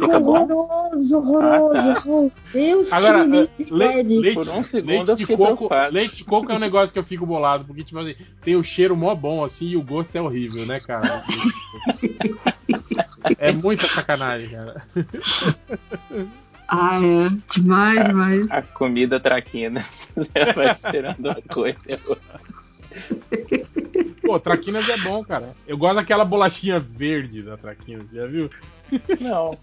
Bom? 0.00 0.44
horroroso, 0.46 1.18
horroroso. 1.18 1.90
Ah, 1.90 1.94
tá. 1.94 2.04
Meu 2.06 2.32
Deus, 2.52 2.92
Agora, 2.92 3.24
le- 3.24 3.50
leite, 3.70 4.34
Por 4.34 4.48
um 4.48 4.64
segundo 4.64 4.90
leite 4.90 5.14
de 5.16 5.26
coco, 5.26 5.42
preocupado. 5.44 5.94
leite 5.94 6.16
de 6.16 6.24
coco 6.24 6.50
é 6.52 6.54
um 6.54 6.58
negócio 6.58 6.92
que 6.92 6.98
eu 6.98 7.04
fico 7.04 7.26
bolado, 7.26 7.64
porque 7.64 7.84
tipo 7.84 7.98
assim, 7.98 8.14
tem 8.42 8.56
o 8.56 8.62
cheiro 8.64 8.96
mó 8.96 9.14
bom 9.14 9.44
assim 9.44 9.66
e 9.68 9.76
o 9.76 9.82
gosto 9.82 10.16
é 10.16 10.20
horrível, 10.22 10.64
né, 10.66 10.80
cara? 10.80 11.22
É 13.38 13.52
muita 13.52 13.86
sacanagem, 13.88 14.48
cara. 14.50 14.84
Ah, 16.68 16.98
é. 17.02 17.28
Demais, 17.54 18.06
demais. 18.06 18.50
A 18.50 18.62
comida 18.62 19.20
traquina. 19.20 19.80
Você 20.16 20.52
vai 20.54 20.70
esperando 20.72 21.26
uma 21.26 21.42
coisa 21.42 21.78
a. 21.94 22.40
Pô, 24.22 24.40
Traquinas 24.40 24.88
é 24.88 24.96
bom, 24.98 25.22
cara. 25.24 25.54
Eu 25.66 25.76
gosto 25.76 25.96
daquela 25.96 26.24
bolachinha 26.24 26.80
verde 26.80 27.42
da 27.42 27.56
Traquinas, 27.56 28.10
já 28.10 28.26
viu? 28.26 28.50
Não. 29.20 29.56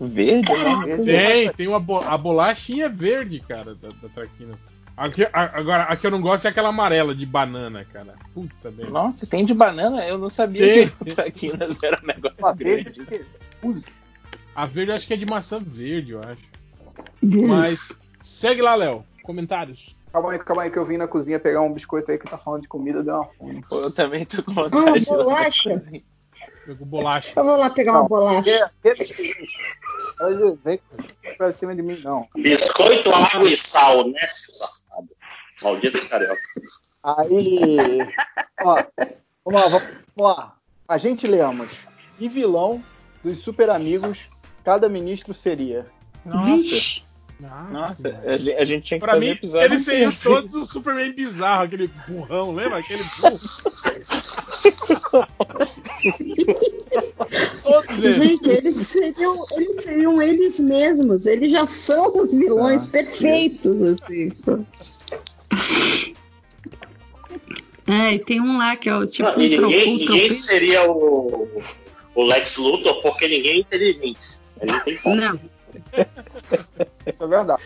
Verde, 0.00 0.52
né? 0.52 0.96
Tem, 1.04 1.52
tem 1.52 1.66
uma 1.68 1.80
bo- 1.80 1.98
a 2.00 2.16
bolachinha 2.16 2.88
verde, 2.88 3.40
cara, 3.40 3.74
da, 3.74 3.88
da 4.02 4.08
Traquinas. 4.08 4.60
Aqui- 4.96 5.24
a- 5.32 5.58
agora, 5.58 5.82
a 5.84 5.96
que 5.96 6.06
eu 6.06 6.10
não 6.10 6.20
gosto 6.20 6.46
é 6.46 6.50
aquela 6.50 6.68
amarela 6.68 7.14
de 7.14 7.26
banana, 7.26 7.84
cara. 7.84 8.14
Puta 8.32 8.70
merda. 8.70 8.92
Nossa, 8.92 9.26
tem 9.26 9.44
de 9.44 9.52
banana? 9.52 10.06
Eu 10.06 10.16
não 10.18 10.30
sabia 10.30 10.62
Tem, 10.66 10.88
que 10.88 11.14
traquinas 11.14 11.82
era 11.82 12.00
um 12.02 12.06
negócio 12.06 12.54
grande. 12.54 13.02
A 14.54 14.66
verde 14.66 14.92
eu 14.92 14.94
acho 14.94 15.06
que 15.06 15.14
é 15.14 15.16
de 15.16 15.26
maçã 15.26 15.60
verde, 15.60 16.12
eu 16.12 16.20
acho. 16.22 16.42
Mas 17.22 18.00
segue 18.22 18.62
lá, 18.62 18.74
Léo. 18.76 19.04
Comentários. 19.24 19.96
Calma 20.12 20.30
aí, 20.30 20.38
calma 20.38 20.62
aí, 20.62 20.70
que 20.70 20.78
eu 20.78 20.84
vim 20.84 20.96
na 20.96 21.08
cozinha 21.08 21.40
pegar 21.40 21.60
um 21.62 21.72
biscoito 21.72 22.12
aí 22.12 22.18
que 22.18 22.28
tá 22.28 22.38
falando 22.38 22.62
de 22.62 22.68
comida, 22.68 23.02
deu 23.02 23.14
uma 23.16 23.24
fome. 23.32 23.64
Eu 23.72 23.90
também 23.90 24.24
tô 24.24 24.44
com 24.44 24.52
Ah, 24.52 24.54
vontade 24.68 25.00
de 25.00 25.06
bolacha. 25.10 25.82
Pegou 26.66 26.86
bolacha. 26.86 27.32
Eu 27.36 27.44
vou 27.44 27.56
lá 27.56 27.70
pegar 27.70 27.92
uma 27.92 28.08
bolacha. 28.08 28.70
Olha, 30.20 30.56
Vem 30.64 30.80
pra 31.36 31.52
cima 31.52 31.74
de 31.74 31.82
mim, 31.82 31.98
não. 32.04 32.28
Biscoito, 32.36 33.10
água 33.12 33.48
e 33.48 33.56
sal, 33.56 34.06
né, 34.08 34.20
seu 34.28 34.54
safado? 34.54 35.08
Maldito 35.62 36.08
carioca. 36.08 36.40
Aí, 37.02 37.98
ó, 38.62 38.82
vamos 39.44 39.62
lá, 39.62 39.68
vamos 40.16 40.36
lá. 40.36 40.56
A 40.88 40.98
gente 40.98 41.26
lemos. 41.26 41.68
Que 42.18 42.28
vilão 42.28 42.82
dos 43.22 43.40
super 43.40 43.68
amigos 43.70 44.28
cada 44.64 44.88
ministro 44.88 45.34
seria? 45.34 45.86
Nossa. 46.24 47.02
Nossa, 47.70 48.08
a 48.24 48.36
gente, 48.38 48.52
a 48.52 48.64
gente 48.64 48.84
tinha 48.84 49.00
que 49.00 49.04
Pra 49.04 49.14
fazer 49.14 49.26
mim, 49.26 49.32
episódio 49.32 49.66
eles 49.66 49.84
seriam 49.84 50.12
inteiro. 50.12 50.36
todos 50.42 50.54
o 50.54 50.64
Superman 50.64 51.12
bizarro, 51.12 51.64
aquele 51.64 51.88
burrão, 52.08 52.54
lembra? 52.54 52.78
Aquele 52.78 53.02
burro. 53.20 53.40
Gente, 58.16 58.48
eles 58.50 58.76
seriam, 58.78 59.46
eles 59.52 59.82
seriam 59.82 60.22
eles 60.22 60.60
mesmos. 60.60 61.26
Eles 61.26 61.50
já 61.50 61.66
são 61.66 62.16
os 62.18 62.32
vilões 62.34 62.88
Ah, 62.88 62.92
perfeitos, 62.92 63.82
assim. 63.82 64.32
É, 67.86 68.14
e 68.14 68.18
tem 68.18 68.40
um 68.40 68.56
lá 68.58 68.76
que 68.76 68.88
é 68.88 68.96
o 68.96 69.06
tipo 69.06 69.28
Não, 69.28 69.40
e 69.40 69.58
um 69.58 69.62
ninguém, 69.68 69.82
um 69.88 69.90
ninguém 69.92 70.06
tropeiro. 70.06 70.34
seria 70.34 70.90
o, 70.90 71.62
o 72.14 72.22
Lex 72.22 72.56
Luthor 72.56 73.02
porque 73.02 73.28
ninguém 73.28 73.52
é 73.52 73.58
inteligente. 73.58 74.38
Ele 74.60 74.72
não 74.72 74.80
tem 74.80 74.96
como. 74.98 75.16
Não. 75.16 75.34
Isso 75.34 76.72
é 77.06 77.26
verdade. 77.26 77.62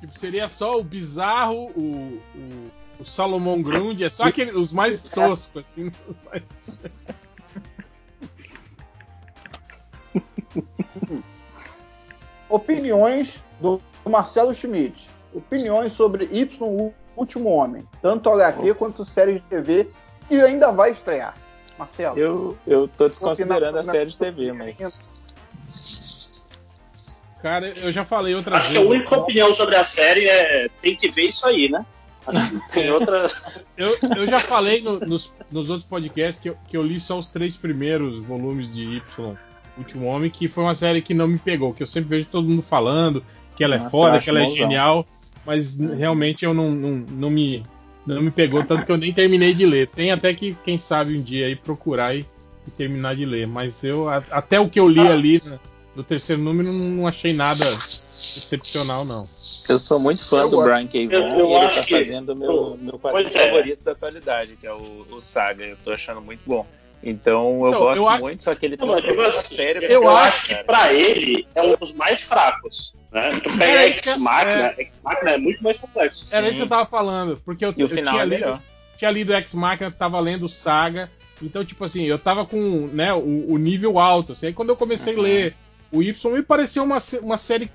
Tipo, 0.00 0.18
seria 0.18 0.48
só 0.48 0.78
o 0.78 0.84
bizarro, 0.84 1.72
o, 1.74 2.20
o, 2.36 2.70
o 3.00 3.04
Salomão 3.04 3.60
Grundy, 3.60 4.04
é 4.04 4.10
só 4.10 4.24
aquele, 4.24 4.52
os 4.52 4.70
mais 4.72 5.02
toscos, 5.02 5.64
assim. 5.72 5.90
os 6.06 6.16
mais- 6.26 6.42
Opiniões 12.48 13.42
do 13.60 13.80
Marcelo 14.06 14.52
Schmidt. 14.54 15.08
Opiniões 15.32 15.92
sobre 15.92 16.28
Y, 16.30 16.56
o 16.60 16.92
Último 17.16 17.50
Homem. 17.50 17.86
Tanto 18.02 18.30
HQ 18.30 18.74
quanto 18.74 19.04
série 19.04 19.34
de 19.34 19.40
TV 19.40 19.88
que 20.28 20.40
ainda 20.40 20.70
vai 20.70 20.92
estrear. 20.92 21.34
Marcelo. 21.78 22.18
Eu, 22.18 22.58
eu 22.66 22.86
tô 22.88 23.08
desconsiderando 23.08 23.78
a 23.78 23.82
série 23.82 24.10
de 24.10 24.18
TV, 24.18 24.52
mas. 24.52 25.00
Cara, 27.42 27.72
eu 27.82 27.92
já 27.92 28.04
falei 28.04 28.34
outra 28.34 28.56
Acho 28.56 28.68
que 28.68 28.74
vez. 28.74 28.86
a 28.86 28.90
única 28.90 29.16
opinião 29.18 29.52
sobre 29.54 29.76
a 29.76 29.84
série 29.84 30.26
é 30.26 30.68
tem 30.80 30.96
que 30.96 31.10
ver 31.10 31.24
isso 31.24 31.46
aí, 31.46 31.68
né? 31.68 31.84
Tem 32.72 32.90
outra. 32.90 33.28
Eu, 33.76 33.94
eu 34.16 34.26
já 34.26 34.38
falei 34.40 34.80
no- 34.80 34.98
nos, 35.00 35.30
nos 35.50 35.68
outros 35.68 35.86
podcasts 35.86 36.40
que 36.40 36.48
eu, 36.48 36.56
que 36.68 36.76
eu 36.76 36.82
li 36.82 36.98
só 37.00 37.18
os 37.18 37.28
três 37.28 37.56
primeiros 37.56 38.24
volumes 38.24 38.72
de 38.72 38.82
Y, 38.82 39.36
Último 39.76 40.06
Homem, 40.06 40.30
que 40.30 40.48
foi 40.48 40.64
uma 40.64 40.74
série 40.74 41.02
que 41.02 41.12
não 41.14 41.26
me 41.26 41.38
pegou, 41.38 41.74
que 41.74 41.82
eu 41.82 41.86
sempre 41.86 42.10
vejo 42.10 42.26
todo 42.30 42.48
mundo 42.48 42.62
falando 42.62 43.24
que 43.56 43.62
ela 43.64 43.74
é 43.76 43.78
Nossa, 43.78 43.90
foda, 43.90 44.18
que 44.20 44.28
ela 44.30 44.40
é 44.42 44.48
genial, 44.50 45.06
mas 45.46 45.78
realmente 45.78 46.44
eu 46.44 46.52
não, 46.54 46.70
não, 46.72 46.90
não 47.10 47.30
me 47.30 47.64
não 48.06 48.20
me 48.20 48.30
pegou 48.30 48.62
tanto 48.62 48.84
que 48.84 48.92
eu 48.92 48.98
nem 48.98 49.12
terminei 49.14 49.54
de 49.54 49.64
ler. 49.64 49.86
Tem 49.88 50.10
até 50.10 50.34
que, 50.34 50.54
quem 50.62 50.78
sabe, 50.78 51.16
um 51.16 51.22
dia 51.22 51.46
aí 51.46 51.56
procurar 51.56 52.14
e, 52.14 52.26
e 52.66 52.70
terminar 52.70 53.16
de 53.16 53.24
ler, 53.24 53.46
mas 53.46 53.82
eu 53.82 54.08
a- 54.10 54.22
até 54.30 54.60
o 54.60 54.68
que 54.68 54.78
eu 54.78 54.86
li 54.88 55.00
ali 55.00 55.40
na- 55.44 55.58
no 55.96 56.02
terceiro 56.02 56.42
número 56.42 56.70
não, 56.72 56.84
não 56.90 57.06
achei 57.08 57.32
nada 57.32 57.64
excepcional, 58.12 59.04
não. 59.04 59.28
Eu 59.68 59.78
sou 59.78 59.98
muito 59.98 60.24
fã 60.24 60.40
Eu 60.40 60.50
do 60.50 60.56
gosto. 60.56 60.68
Brian 60.70 60.86
K. 60.86 61.06
Vaughan 61.08 61.36
e 61.36 61.40
ele 61.40 61.54
acho 61.56 61.76
tá 61.76 61.82
que- 61.84 61.94
fazendo 61.98 62.30
o 62.32 62.36
meu, 62.36 62.76
meu 62.80 62.98
quadrinho 62.98 63.28
é. 63.28 63.30
favorito 63.30 63.82
da 63.82 63.92
atualidade, 63.92 64.56
que 64.56 64.66
é 64.66 64.72
o, 64.72 65.06
o 65.10 65.20
Saga. 65.20 65.64
Eu 65.64 65.76
tô 65.82 65.90
achando 65.90 66.20
muito 66.20 66.40
bom. 66.46 66.66
Então 67.02 67.60
eu 67.62 67.68
Então, 67.68 67.80
gosto 67.80 67.96
eu 68.00 68.08
a- 68.08 68.18
muito, 68.18 68.42
só 68.42 68.54
que 68.54 68.64
ele 68.66 68.76
tem 68.76 68.88
um 68.88 68.96
tipo 68.96 69.20
assim, 69.20 69.56
sério. 69.56 69.82
eu, 69.82 70.02
com 70.02 70.08
acho 70.10 70.46
que 70.48 70.64
pra 70.64 70.92
ele 70.92 71.46
é 71.54 71.62
um 71.62 71.76
dos 71.76 71.92
mais 71.92 72.22
fracos. 72.26 72.94
Né? 73.12 73.40
Tu 73.42 73.50
pega 73.58 73.64
É, 73.82 73.86
Ex 73.88 74.18
Machina, 74.18 74.66
é. 74.68 74.74
Ex 74.80 75.02
Machina 75.04 75.30
é 75.32 75.38
muito 75.38 75.62
mais 75.62 75.78
complexo. 75.78 76.26
Era 76.32 76.46
isso 76.48 76.56
que 76.56 76.62
eu 76.62 76.68
tava 76.68 76.86
falando, 76.86 77.40
porque 77.44 77.64
eu, 77.64 77.74
eu 77.76 77.88
final 77.88 78.14
tinha, 78.14 78.22
é 78.22 78.26
lido, 78.26 78.62
tinha 78.96 79.10
lido 79.10 79.34
Ex 79.34 79.54
Machina, 79.54 79.92
tava 79.92 80.18
lendo 80.18 80.48
Saga, 80.48 81.10
então, 81.42 81.64
tipo 81.64 81.84
assim, 81.84 82.04
eu 82.04 82.18
tava 82.18 82.46
com 82.46 82.58
né, 82.92 83.12
o, 83.12 83.52
o 83.52 83.58
nível 83.58 83.98
alto. 83.98 84.32
Assim, 84.32 84.46
aí 84.46 84.52
quando 84.54 84.70
eu 84.70 84.76
comecei 84.76 85.14
a 85.16 85.20
ler 85.20 85.54
o 85.92 86.02
Y, 86.02 86.32
me 86.32 86.42
pareceu 86.42 86.82
uma, 86.82 86.98
uma 87.22 87.36
série 87.36 87.70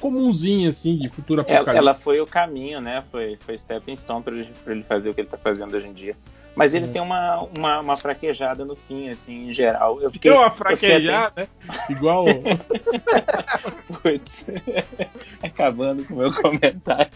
comunzinha, 0.00 0.70
assim, 0.70 0.96
de 0.96 1.08
futuro 1.08 1.40
Ela, 1.42 1.56
apocalipse. 1.58 1.76
ela 1.78 1.94
foi 1.94 2.20
o 2.20 2.26
caminho, 2.26 2.80
né? 2.80 3.04
Foi, 3.12 3.36
foi 3.40 3.56
stepping 3.58 3.94
stone 3.96 4.22
pra 4.22 4.34
ele, 4.34 4.48
pra 4.64 4.72
ele 4.72 4.82
fazer 4.82 5.10
o 5.10 5.14
que 5.14 5.20
ele 5.20 5.28
tá 5.28 5.36
fazendo 5.36 5.76
hoje 5.76 5.86
em 5.86 5.92
dia. 5.92 6.16
Mas 6.60 6.74
ele 6.74 6.84
Uhum. 6.84 6.92
tem 6.92 7.00
uma, 7.00 7.40
uma, 7.56 7.80
uma 7.80 7.96
fraquejada 7.96 8.66
no 8.66 8.76
fim, 8.76 9.08
assim, 9.08 9.48
em 9.48 9.52
geral. 9.54 9.98
Eu 10.02 10.10
fiquei, 10.10 10.30
Deu 10.30 10.38
uma 10.38 10.48
eu 10.48 10.50
fiquei 10.50 10.76
fraquejada, 10.76 11.32
né? 11.42 11.48
Igual. 11.88 12.26
Putz, 14.02 14.44
acabando 15.42 16.04
com 16.04 16.12
o 16.12 16.18
meu 16.18 16.32
comentário. 16.34 17.10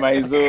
Mas 0.00 0.32
o, 0.32 0.40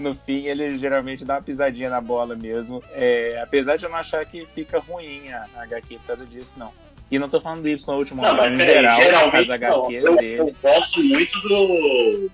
no 0.00 0.16
fim 0.16 0.46
ele 0.46 0.76
geralmente 0.76 1.24
dá 1.24 1.34
uma 1.34 1.42
pisadinha 1.42 1.88
na 1.90 2.00
bola 2.00 2.34
mesmo. 2.34 2.82
É, 2.90 3.40
apesar 3.40 3.76
de 3.76 3.84
eu 3.84 3.90
não 3.90 3.98
achar 3.98 4.24
que 4.26 4.44
fica 4.46 4.80
ruim 4.80 5.30
a, 5.32 5.46
a 5.56 5.62
HQ 5.62 5.98
por 5.98 6.06
causa 6.08 6.26
disso, 6.26 6.54
não. 6.58 6.72
E 7.08 7.20
não 7.20 7.28
tô 7.28 7.40
falando 7.40 7.62
do 7.62 7.68
Y 7.68 7.92
no 7.92 7.98
último 8.00 8.20
Não, 8.22 8.30
ano, 8.30 8.38
mas 8.38 8.52
em 8.52 8.56
peraí, 8.56 8.74
geral, 8.96 9.30
geralmente 9.30 9.52
as 9.52 9.60
não. 9.60 9.84
HQs 9.84 10.04
Eu, 10.04 10.16
dele. 10.16 10.40
eu 10.40 10.54
gosto 10.60 11.02
muito 11.04 11.40
do, 11.42 12.30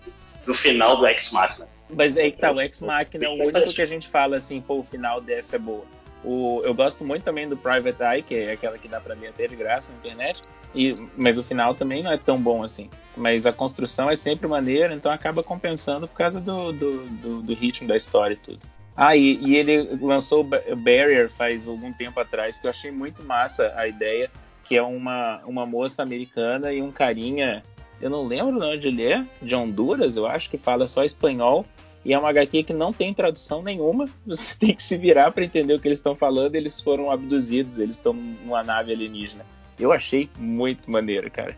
do 0.46 0.54
final 0.54 0.96
do 0.96 1.06
Ex 1.06 1.32
Machina. 1.32 1.68
Mas 1.88 2.16
aí 2.16 2.30
que 2.30 2.38
tá, 2.38 2.52
o 2.52 2.60
Ex 2.60 2.80
Machina 2.80 3.24
é 3.24 3.28
o 3.28 3.32
único 3.32 3.74
que 3.74 3.82
a 3.82 3.86
gente 3.86 4.08
fala 4.08 4.36
assim, 4.36 4.60
pô, 4.60 4.78
o 4.78 4.82
final 4.82 5.20
dessa 5.20 5.56
é 5.56 5.58
boa. 5.58 5.84
O, 6.22 6.60
eu 6.64 6.74
gosto 6.74 7.04
muito 7.04 7.22
também 7.24 7.48
do 7.48 7.56
Private 7.56 8.02
Eye, 8.02 8.22
que 8.22 8.34
é 8.34 8.52
aquela 8.52 8.76
que 8.78 8.86
dá 8.88 9.00
pra 9.00 9.14
ler 9.14 9.28
até 9.28 9.46
de 9.46 9.56
graça 9.56 9.90
na 9.90 9.98
internet, 9.98 10.42
e, 10.74 10.94
mas 11.16 11.38
o 11.38 11.42
final 11.42 11.74
também 11.74 12.02
não 12.02 12.12
é 12.12 12.16
tão 12.18 12.40
bom 12.40 12.62
assim. 12.62 12.90
Mas 13.16 13.46
a 13.46 13.52
construção 13.52 14.08
é 14.10 14.14
sempre 14.16 14.46
maneira, 14.46 14.94
então 14.94 15.10
acaba 15.10 15.42
compensando 15.42 16.06
por 16.06 16.16
causa 16.16 16.38
do, 16.38 16.72
do, 16.72 17.06
do, 17.06 17.42
do 17.42 17.54
ritmo 17.54 17.88
da 17.88 17.96
história 17.96 18.34
e 18.34 18.36
tudo. 18.36 18.60
Ah, 18.96 19.16
e, 19.16 19.38
e 19.42 19.56
ele 19.56 19.96
lançou 20.00 20.40
o 20.40 20.44
Ba- 20.44 20.62
Barrier 20.76 21.30
faz 21.30 21.66
algum 21.66 21.90
tempo 21.92 22.20
atrás, 22.20 22.58
que 22.58 22.66
eu 22.66 22.70
achei 22.70 22.90
muito 22.90 23.22
massa 23.22 23.72
a 23.74 23.88
ideia, 23.88 24.30
que 24.62 24.76
é 24.76 24.82
uma, 24.82 25.40
uma 25.46 25.64
moça 25.64 26.02
americana 26.02 26.70
e 26.72 26.82
um 26.82 26.92
carinha, 26.92 27.62
eu 28.00 28.10
não 28.10 28.26
lembro 28.26 28.58
de 28.58 28.66
onde 28.66 28.88
ele 28.88 29.04
é, 29.04 29.24
de 29.42 29.54
Honduras, 29.54 30.16
eu 30.16 30.26
acho, 30.26 30.50
que 30.50 30.58
fala 30.58 30.86
só 30.86 31.04
espanhol. 31.04 31.66
E 32.02 32.14
é 32.14 32.18
uma 32.18 32.30
HQ 32.30 32.62
que 32.62 32.72
não 32.72 32.92
tem 32.92 33.12
tradução 33.12 33.62
nenhuma. 33.62 34.06
Você 34.26 34.54
tem 34.54 34.74
que 34.74 34.82
se 34.82 34.96
virar 34.96 35.30
para 35.32 35.44
entender 35.44 35.74
o 35.74 35.80
que 35.80 35.86
eles 35.86 35.98
estão 35.98 36.16
falando. 36.16 36.54
Eles 36.54 36.80
foram 36.80 37.10
abduzidos, 37.10 37.78
eles 37.78 37.96
estão 37.96 38.14
numa 38.14 38.62
nave 38.62 38.92
alienígena. 38.92 39.44
Eu 39.78 39.92
achei 39.92 40.28
muito 40.38 40.90
maneiro, 40.90 41.30
cara. 41.30 41.56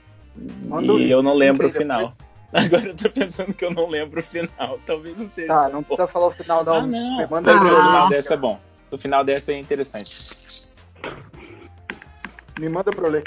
Manda 0.66 0.94
o 0.94 0.98
e 0.98 1.10
eu 1.10 1.22
não 1.22 1.34
lembro 1.34 1.68
o 1.68 1.70
final. 1.70 2.14
Agora 2.52 2.88
eu 2.88 2.96
tô 2.96 3.08
pensando 3.08 3.54
que 3.54 3.64
eu 3.64 3.70
não 3.70 3.88
lembro 3.88 4.20
o 4.20 4.22
final. 4.22 4.78
Talvez 4.84 5.16
não 5.16 5.28
seja. 5.28 5.48
Tá, 5.48 5.68
não 5.68 5.82
precisa 5.82 6.06
falar 6.06 6.26
o 6.26 6.30
final, 6.32 6.64
não. 6.64 6.74
Ah, 6.74 6.82
não. 6.82 7.16
Me 7.18 7.24
O 7.24 7.30
Manda 7.30 7.52
aí 7.52 7.58
pra 7.58 7.68
final 7.68 8.08
dessa 8.08 8.34
é 8.34 8.36
bom. 8.36 8.60
O 8.90 8.98
final 8.98 9.24
dessa 9.24 9.52
é 9.52 9.58
interessante. 9.58 10.36
Me 12.58 12.68
manda 12.68 12.90
pra 12.90 13.06
eu 13.06 13.10
ler 13.10 13.24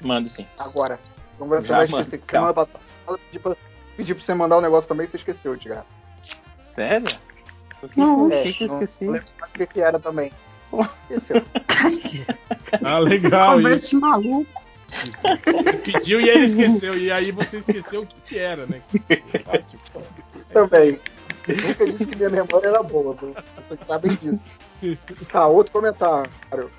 Mando 0.00 0.28
sim. 0.28 0.46
agora. 0.58 0.98
Então 1.38 1.46
você 1.46 1.68
Já, 1.68 1.76
vai 1.78 1.86
mano, 1.86 2.02
esquecer 2.02 2.18
que 2.18 2.26
calma. 2.26 2.48
semana 2.48 2.66
passada 2.66 2.84
eu 3.06 3.18
pedi 3.18 3.38
pra, 3.38 3.56
pedi 3.96 4.14
pra 4.14 4.24
você 4.24 4.34
mandar 4.34 4.58
um 4.58 4.60
negócio 4.60 4.88
também 4.88 5.06
e 5.06 5.08
você 5.08 5.16
esqueceu, 5.18 5.54
Edgar. 5.54 5.86
Sério? 6.66 7.06
O 7.80 7.88
que, 7.88 8.00
Não, 8.00 8.26
o 8.26 8.32
é, 8.32 8.42
que, 8.42 8.52
que 8.52 8.64
esqueci? 8.64 9.04
não 9.04 9.14
o 9.14 9.66
que, 9.68 9.80
era 9.80 10.00
também. 10.00 10.32
Esqueceu. 11.08 11.44
Ah, 12.84 12.98
legal 12.98 13.54
Conversa 13.54 13.78
isso. 13.78 13.90
de 13.90 13.96
maluco. 13.96 14.62
Você 14.88 15.72
pediu 15.74 16.20
e 16.20 16.28
aí 16.28 16.36
ele 16.38 16.46
esqueceu. 16.46 16.98
E 16.98 17.12
aí 17.12 17.30
você 17.30 17.58
esqueceu 17.58 18.02
o 18.02 18.06
que, 18.06 18.16
que 18.22 18.38
era, 18.38 18.66
né? 18.66 18.82
Ótimo. 19.46 20.02
também. 20.52 21.00
Nunca 21.46 21.86
disse 21.86 22.06
que 22.06 22.16
minha 22.16 22.30
memória 22.30 22.66
era 22.68 22.82
boa, 22.82 23.14
vocês 23.14 23.80
sabem 23.86 24.10
disso. 24.16 24.42
Tá, 25.32 25.46
outro 25.46 25.72
comentário. 25.72 26.30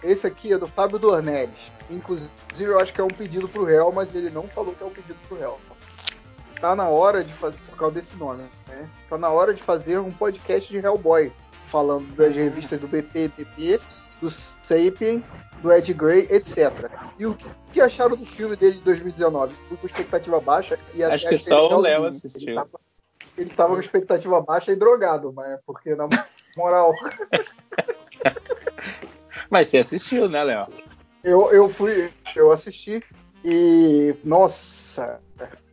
Esse 0.03 0.25
aqui 0.25 0.53
é 0.53 0.57
do 0.57 0.67
Fábio 0.67 0.99
Dornelles. 0.99 1.71
Inclusive, 1.89 2.29
eu 2.59 2.79
acho 2.79 2.93
que 2.93 3.01
é 3.01 3.03
um 3.03 3.09
pedido 3.09 3.47
pro 3.47 3.65
réu, 3.65 3.91
mas 3.91 4.13
ele 4.15 4.29
não 4.29 4.43
falou 4.47 4.73
que 4.73 4.83
é 4.83 4.85
um 4.85 4.91
pedido 4.91 5.17
pro 5.27 5.37
réu. 5.37 5.59
Tá 6.61 6.75
na 6.75 6.87
hora 6.87 7.23
de 7.23 7.33
fazer, 7.33 7.57
por 7.69 7.77
causa 7.77 7.95
desse 7.95 8.15
nome, 8.17 8.43
né? 8.67 8.89
Tá 9.09 9.17
na 9.17 9.29
hora 9.29 9.53
de 9.53 9.61
fazer 9.61 9.97
um 9.99 10.11
podcast 10.11 10.69
de 10.69 10.77
Hellboy, 10.77 11.31
falando 11.67 12.05
das 12.15 12.35
revistas 12.35 12.79
do 12.79 12.87
BPDP, 12.87 13.79
do 14.21 14.29
Sapien, 14.29 15.23
do 15.61 15.71
Ed 15.71 15.93
Grey, 15.93 16.27
etc. 16.29 16.71
E 17.17 17.25
o 17.25 17.37
que, 17.71 17.81
acharam 17.81 18.15
do 18.15 18.25
filme 18.25 18.55
dele 18.55 18.77
de 18.77 18.83
2019? 18.83 19.53
Fui 19.67 19.77
com 19.77 19.87
expectativa 19.87 20.39
baixa 20.39 20.77
e 20.93 21.03
Acho 21.03 21.27
que 21.27 21.37
só 21.37 21.75
o 21.75 21.79
Léo 21.79 22.05
assistiu. 22.05 22.49
Ele 22.49 22.55
tava, 22.55 22.79
ele 23.37 23.49
tava 23.49 23.73
com 23.73 23.79
expectativa 23.79 24.41
baixa 24.41 24.71
e 24.71 24.75
drogado, 24.75 25.31
mas 25.33 25.59
porque 25.65 25.95
na 25.95 26.07
moral, 26.57 26.93
Mas 29.49 29.67
você 29.67 29.79
assistiu, 29.79 30.29
né, 30.29 30.43
Léo? 30.43 30.67
eu, 31.23 31.51
eu 31.51 31.69
fui, 31.69 32.09
eu 32.35 32.51
assisti 32.51 33.03
e 33.43 34.15
nossa, 34.23 35.19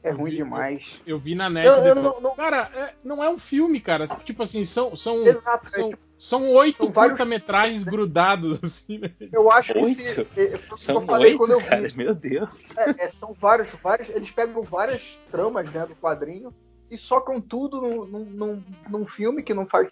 é 0.02 0.10
ruim 0.10 0.34
demais. 0.34 1.00
Eu 1.06 1.18
vi 1.18 1.34
na 1.34 1.50
net 1.50 1.66
Eu- 1.66 1.74
eu 1.84 1.94
não- 1.94 2.20
não- 2.20 2.34
Cara, 2.36 2.70
é- 2.74 2.94
não 3.04 3.22
é 3.22 3.28
um 3.28 3.36
filme, 3.38 3.80
cara. 3.80 4.06
Tipo 4.24 4.42
assim, 4.44 4.64
são, 4.64 4.96
são, 4.96 5.26
Exato, 5.26 5.66
é 5.66 5.70
são, 5.70 5.90
tipo- 5.90 6.02
são 6.18 6.50
oito 6.52 6.84
são 6.84 6.92
vários- 6.92 7.18
curta-metragens 7.18 7.84
grudados, 7.84 8.62
assim, 8.62 8.98
né? 8.98 9.10
Eu 9.32 9.50
acho 9.50 9.72
que 9.72 9.78
Oito? 9.80 10.00
se, 10.02 10.20
é, 10.20 10.24
que 10.24 10.76
São 10.76 10.96
eu 10.96 11.00
falei 11.02 11.28
oito, 11.32 11.38
quando 11.38 11.50
eu 11.52 11.60
cara. 11.60 11.86
vi. 11.88 11.96
Meu 11.96 12.14
Deus. 12.14 12.76
É, 12.78 13.04
é, 13.04 13.08
são 13.08 13.32
vários, 13.34 13.68
vários. 13.82 14.08
Eles 14.10 14.30
pegam 14.30 14.62
várias 14.62 15.02
tramas 15.30 15.70
né, 15.72 15.84
do 15.86 15.94
quadrinho 15.96 16.52
e 16.90 16.96
socam 16.96 17.40
tudo 17.40 17.80
num, 17.80 18.04
num, 18.24 18.62
num, 18.88 19.06
filme 19.06 19.42
que 19.42 19.52
não 19.54 19.66
faz. 19.66 19.88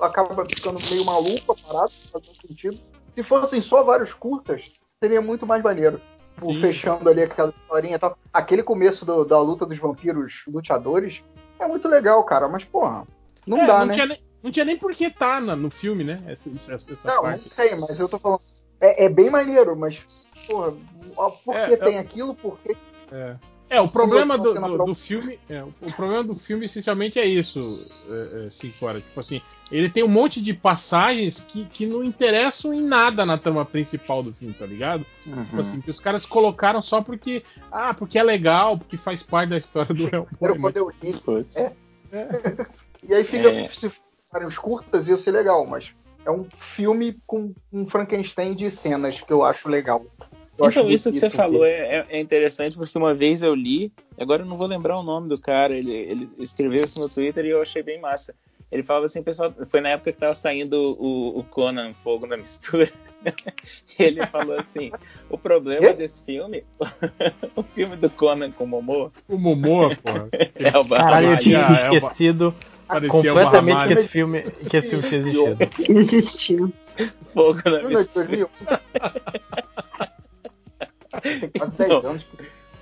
acaba 0.00 0.44
ficando 0.46 0.78
meio 0.90 1.04
maluco 1.04 1.52
a 1.52 1.54
parada, 1.54 1.92
não 2.12 2.20
faz 2.20 2.36
sentido. 2.46 2.78
Se 3.14 3.22
fossem 3.22 3.60
só 3.60 3.82
vários 3.82 4.12
curtas, 4.12 4.70
seria 4.98 5.20
muito 5.20 5.46
mais 5.46 5.62
maneiro. 5.62 6.00
Tipo, 6.34 6.54
fechando 6.60 7.08
ali 7.08 7.22
aquela 7.22 7.50
historinha 7.50 7.96
e 7.96 7.98
tal. 7.98 8.16
Aquele 8.32 8.62
começo 8.62 9.04
do- 9.04 9.24
da 9.24 9.38
luta 9.40 9.66
dos 9.66 9.78
vampiros 9.78 10.42
luteadores 10.48 11.22
é 11.58 11.66
muito 11.66 11.86
legal, 11.88 12.24
cara, 12.24 12.48
mas 12.48 12.64
porra, 12.64 13.06
não 13.46 13.58
É, 13.58 13.66
dá, 13.66 13.78
não 13.80 13.86
né? 13.86 13.94
Tinha 13.94 14.18
não 14.42 14.50
tinha 14.50 14.64
nem 14.64 14.76
por 14.76 14.92
que 14.92 15.08
tá 15.08 15.40
na- 15.40 15.54
no 15.54 15.70
filme, 15.70 16.02
né? 16.02 16.20
Essa, 16.26 16.50
essa, 16.50 17.06
Não, 17.06 17.16
não 17.16 17.22
parte. 17.22 17.48
sei, 17.50 17.76
mas 17.76 18.00
eu 18.00 18.08
tô 18.08 18.18
falando. 18.18 18.40
É, 18.80 19.04
é 19.04 19.08
bem 19.08 19.30
maneiro, 19.30 19.76
mas, 19.76 20.02
porra, 20.48 20.72
por 21.44 21.54
É, 21.54 21.66
que 21.68 21.74
é- 21.74 21.76
tem 21.76 21.98
aquilo? 21.98 22.34
Por 22.34 22.58
que 22.58 22.76
É. 23.12 23.36
É, 23.74 23.80
o 23.80 23.88
problema 23.88 24.36
do, 24.36 24.52
do- 24.54 24.84
do 24.84 24.94
filme. 24.94 25.38
é, 25.48 25.62
o 25.62 25.72
problema 25.96 26.22
do 26.22 26.34
filme 26.34 26.66
essencialmente 26.66 27.18
é 27.18 27.24
isso, 27.24 27.86
é, 28.08 28.44
é, 28.46 28.50
cinco 28.50 28.84
horas. 28.84 29.02
Tipo 29.02 29.18
assim, 29.20 29.40
ele 29.70 29.88
tem 29.88 30.02
um 30.02 30.08
monte 30.08 30.42
de 30.42 30.52
passagens 30.52 31.40
que, 31.40 31.64
que 31.64 31.86
não 31.86 32.04
interessam 32.04 32.74
em 32.74 32.82
nada 32.82 33.24
na 33.24 33.38
trama 33.38 33.64
principal 33.64 34.22
do 34.22 34.32
filme, 34.34 34.52
tá 34.52 34.66
ligado? 34.66 35.06
Tipo 35.24 35.60
assim, 35.60 35.80
que 35.80 35.90
os 35.90 35.98
caras 35.98 36.26
colocaram 36.26 36.82
só 36.82 37.00
porque. 37.00 37.42
Ah, 37.70 37.94
porque 37.94 38.18
é 38.18 38.22
legal, 38.22 38.76
porque 38.76 38.98
faz 38.98 39.22
parte 39.22 39.48
da 39.50 39.56
história 39.56 39.94
do 39.94 40.02
Hellboy. 40.04 40.28
Mas- 40.40 40.60
quando 40.60 40.76
eu 40.76 40.92
li. 41.02 41.12
Putz. 41.18 41.56
É. 41.56 41.72
E 43.08 43.14
aí 43.14 43.24
fica, 43.24 43.48
É. 43.50 43.68
se 43.70 43.90
forem 44.30 44.46
os 44.46 44.58
curtas, 44.58 45.08
ia 45.08 45.16
ser 45.16 45.30
legal, 45.30 45.66
mas 45.66 45.92
é 46.26 46.30
um 46.30 46.46
filme 46.56 47.18
com 47.26 47.54
um 47.72 47.88
Frankenstein 47.88 48.54
de 48.54 48.70
cenas 48.70 49.20
que 49.20 49.32
eu 49.32 49.42
acho 49.42 49.68
legal. 49.68 50.04
Eu 50.58 50.68
Então, 50.68 50.90
isso 50.90 51.10
que 51.10 51.18
você 51.18 51.30
falou 51.30 51.64
é, 51.64 51.70
é- 51.98 52.06
é 52.10 52.20
interessante 52.20 52.76
porque 52.76 52.96
uma 52.96 53.14
vez 53.14 53.42
eu 53.42 53.54
li, 53.54 53.92
agora 54.18 54.42
eu 54.42 54.46
não 54.46 54.56
vou 54.58 54.66
lembrar 54.66 54.98
o 54.98 55.02
nome 55.02 55.28
do 55.28 55.38
cara, 55.38 55.74
ele, 55.74 55.92
ele 55.92 56.28
escreveu 56.38 56.84
isso 56.84 57.00
no 57.00 57.08
Twitter 57.08 57.44
e 57.44 57.50
eu 57.50 57.62
achei 57.62 57.82
bem 57.82 58.00
massa. 58.00 58.34
Ele 58.70 58.82
falava 58.82 59.04
assim, 59.04 59.22
pessoal, 59.22 59.52
foi 59.66 59.82
na 59.82 59.90
época 59.90 60.12
que 60.12 60.18
tava 60.18 60.32
saindo 60.34 60.96
o, 60.98 61.38
o 61.38 61.44
Conan 61.44 61.92
Fogo 62.02 62.26
na 62.26 62.38
Mistura. 62.38 62.88
ele 63.98 64.26
falou 64.28 64.58
assim: 64.58 64.90
o 65.28 65.36
problema 65.36 65.88
Quê? 65.88 65.92
desse 65.92 66.24
filme, 66.24 66.64
o 67.54 67.62
filme 67.62 67.96
do 67.96 68.08
Conan 68.08 68.50
com 68.50 68.64
o 68.64 68.66
Momoa, 68.66 69.12
O 69.28 69.36
Momoa, 69.36 69.94
porra. 69.96 70.28
é 70.56 70.78
o 70.78 70.88
Caralho, 70.88 71.32
eu 71.32 71.38
tinha 71.38 71.70
esquecido 71.70 72.54
Parecia 72.88 73.10
completamente 73.10 73.86
que 73.86 73.92
esse 73.92 74.08
filme, 74.08 74.42
que 74.42 74.76
esse 74.76 74.88
filme 74.88 75.08
tinha 75.08 75.18
existido. 75.18 75.98
Existiu. 75.98 76.72
Fogo 77.26 77.60
na 77.66 77.82
Mistura. 77.82 78.48
2001. 81.22 81.40
Tem 81.40 81.50
quase 81.50 81.76
10 81.76 81.88
Não. 81.88 82.10
anos. 82.10 82.26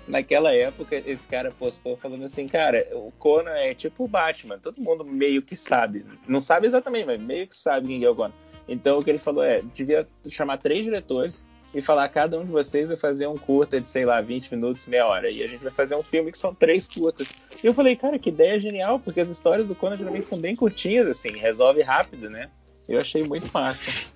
Naquela 0.08 0.52
época, 0.52 0.96
esse 1.06 1.26
cara 1.26 1.52
postou 1.52 1.96
falando 1.96 2.24
assim, 2.24 2.48
cara, 2.48 2.86
o 2.92 3.12
Conan 3.18 3.52
é 3.52 3.74
tipo 3.74 4.04
o 4.04 4.08
Batman, 4.08 4.58
todo 4.58 4.80
mundo 4.80 5.04
meio 5.04 5.40
que 5.40 5.54
sabe. 5.54 6.04
Não 6.26 6.40
sabe 6.40 6.66
exatamente, 6.66 7.06
mas 7.06 7.22
meio 7.22 7.46
que 7.46 7.54
sabe 7.54 7.86
quem 7.86 8.02
é 8.02 8.10
o 8.10 8.14
Conan. 8.14 8.32
Então 8.68 8.98
o 8.98 9.04
que 9.04 9.10
ele 9.10 9.18
falou 9.18 9.44
é, 9.44 9.62
devia 9.74 10.08
chamar 10.28 10.58
três 10.58 10.84
diretores 10.84 11.46
e 11.72 11.80
falar 11.80 12.08
cada 12.08 12.38
um 12.38 12.44
de 12.44 12.50
vocês 12.50 12.88
vai 12.88 12.96
fazer 12.96 13.26
um 13.28 13.36
curta 13.36 13.80
de, 13.80 13.86
sei 13.86 14.04
lá, 14.04 14.20
20 14.20 14.54
minutos, 14.54 14.86
meia 14.86 15.06
hora. 15.06 15.30
E 15.30 15.42
a 15.42 15.46
gente 15.46 15.62
vai 15.62 15.72
fazer 15.72 15.94
um 15.94 16.02
filme 16.02 16.32
que 16.32 16.38
são 16.38 16.52
três 16.54 16.86
curtas. 16.86 17.28
E 17.62 17.66
eu 17.66 17.74
falei, 17.74 17.94
cara, 17.94 18.18
que 18.18 18.28
ideia 18.28 18.58
genial, 18.58 18.98
porque 18.98 19.20
as 19.20 19.28
histórias 19.28 19.66
do 19.66 19.74
Conan 19.74 19.96
geralmente 19.96 20.28
são 20.28 20.38
bem 20.38 20.56
curtinhas, 20.56 21.06
assim, 21.06 21.30
resolve 21.30 21.80
rápido, 21.82 22.28
né? 22.28 22.50
Eu 22.88 23.00
achei 23.00 23.22
muito 23.22 23.48
massa. 23.54 24.12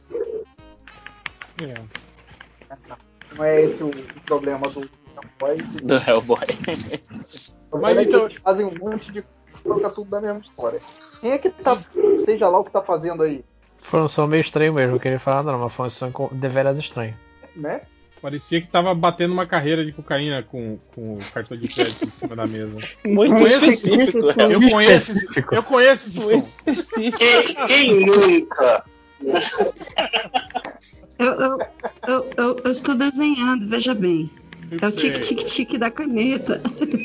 É. 1.63 1.75
Não 3.37 3.45
é 3.45 3.63
esse 3.63 3.83
o, 3.83 3.91
problema 4.27 4.69
do 4.69 4.81
Hellboy. 5.41 5.63
Do 5.83 5.95
Hellboy. 5.97 6.39
O 7.71 7.79
Mas 7.79 7.99
é 7.99 8.03
então- 8.03 8.27
eles 8.27 8.39
fazem 8.43 8.67
um 8.67 8.75
monte 8.79 9.11
de 9.13 9.25
coisa 9.63 9.91
tudo 9.91 10.11
da 10.11 10.21
mesma 10.21 10.41
história. 10.41 10.81
Quem 11.21 11.33
é 11.33 11.39
que 11.39 11.51
tá, 11.51 11.83
seja 12.25 12.49
lá 12.49 12.59
o 12.61 12.65
que 12.65 12.71
tá 12.71 12.83
fazendo 12.83 13.23
aí, 13.23 13.45
Foi 13.79 14.01
um 14.01 14.09
som 14.09 14.27
meio 14.27 14.41
estranho 14.41 14.73
mesmo, 14.73 14.93
não 14.93 14.99
queria 14.99 15.19
falar 15.19 15.43
não, 15.43 15.59
mas 15.59 15.73
foi 15.75 15.87
um 15.87 15.91
som 15.91 16.11
deveras 16.33 16.79
estranho. 16.79 17.15
né? 17.57 17.83
Parecia 18.23 18.59
que 18.59 18.67
tava 18.69 18.95
batendo 18.95 19.35
uma 19.35 19.45
carreira 19.45 19.85
de 19.85 19.93
cocaína 19.93 20.43
com, 20.43 20.79
com 20.95 21.17
o 21.17 21.19
cartão 21.35 21.59
de 21.59 21.69
crédito 21.69 22.07
em 22.07 22.11
cima 22.11 22.35
da 22.35 22.47
mesa. 22.47 22.79
Muito 23.05 23.35
conheço 23.35 23.67
esse- 23.67 23.91
específico, 23.91 24.41
Eu 24.41 24.71
conheço, 24.71 25.13
eu 25.53 25.63
conheço 25.63 26.33
esse 26.33 27.13
som. 27.13 27.67
Quem 27.67 28.07
nunca? 28.07 28.83
Eu, 31.19 31.27
eu, 31.33 31.59
eu, 32.07 32.31
eu- 32.37 32.57
eu 32.65 32.71
estou 32.71 32.95
desenhando, 32.95 33.69
veja 33.69 33.95
bem. 33.95 34.29
É 34.83 34.87
o 34.87 34.91
tique-tique-tique 34.93 35.79
da 35.79 35.91
caneta. 35.91 36.61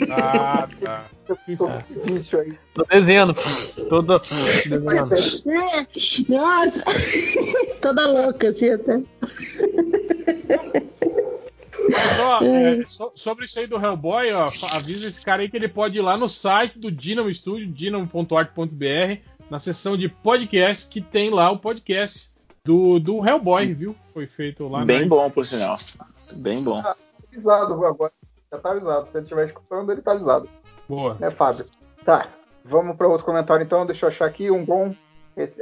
Ah, 0.09 0.67
tá. 0.81 1.05
Eu 1.27 1.37
tô 2.73 2.83
desenhando, 2.85 3.33
do- 4.01 4.21
desenhando. 4.65 5.09
Nossa! 6.29 6.83
Toda 7.81 8.07
louca, 8.07 8.49
assim, 8.49 8.71
até. 8.71 9.01
Mas, 11.91 12.19
ó, 12.19 12.43
é, 12.43 12.83
so- 12.87 13.11
sobre 13.15 13.45
isso 13.45 13.59
aí 13.59 13.67
do 13.67 13.77
Hellboy, 13.83 14.31
ó, 14.33 14.51
avisa 14.71 15.07
esse 15.07 15.21
cara 15.21 15.41
aí 15.41 15.49
que 15.49 15.57
ele 15.57 15.67
pode 15.67 15.97
ir 15.97 16.01
lá 16.01 16.17
no 16.17 16.29
site 16.29 16.77
do 16.79 16.91
Dynamo 16.91 17.33
Studio, 17.33 17.67
dynamo.art.br, 17.67 19.17
na 19.49 19.59
seção 19.59 19.97
de 19.97 20.07
podcast, 20.07 20.87
que 20.89 21.01
tem 21.01 21.29
lá 21.29 21.49
o 21.49 21.57
podcast 21.57 22.31
do, 22.63 22.99
do 22.99 23.25
Hellboy, 23.25 23.73
viu? 23.73 23.95
Foi 24.13 24.27
feito 24.27 24.67
lá 24.67 24.85
Bem 24.85 25.01
na... 25.01 25.07
bom, 25.07 25.29
por 25.29 25.45
sinal. 25.45 25.77
Bem 26.35 26.63
bom. 26.63 26.81
avisado 27.31 27.85
agora. 27.85 28.13
Já 28.51 28.59
tá 28.59 28.71
avisado. 28.71 29.11
Se 29.11 29.17
ele 29.17 29.23
estiver 29.23 29.47
escutando, 29.47 29.91
ele 29.91 30.01
tá 30.01 30.11
avisado. 30.11 30.49
Boa. 30.87 31.15
Né, 31.19 31.31
Fábio? 31.31 31.65
Tá. 32.05 32.29
Vamos 32.63 32.95
para 32.95 33.07
outro 33.07 33.25
comentário 33.25 33.63
então. 33.63 33.85
Deixa 33.85 34.05
eu 34.05 34.09
achar 34.09 34.25
aqui 34.25 34.51
um 34.51 34.63
bom. 34.63 34.93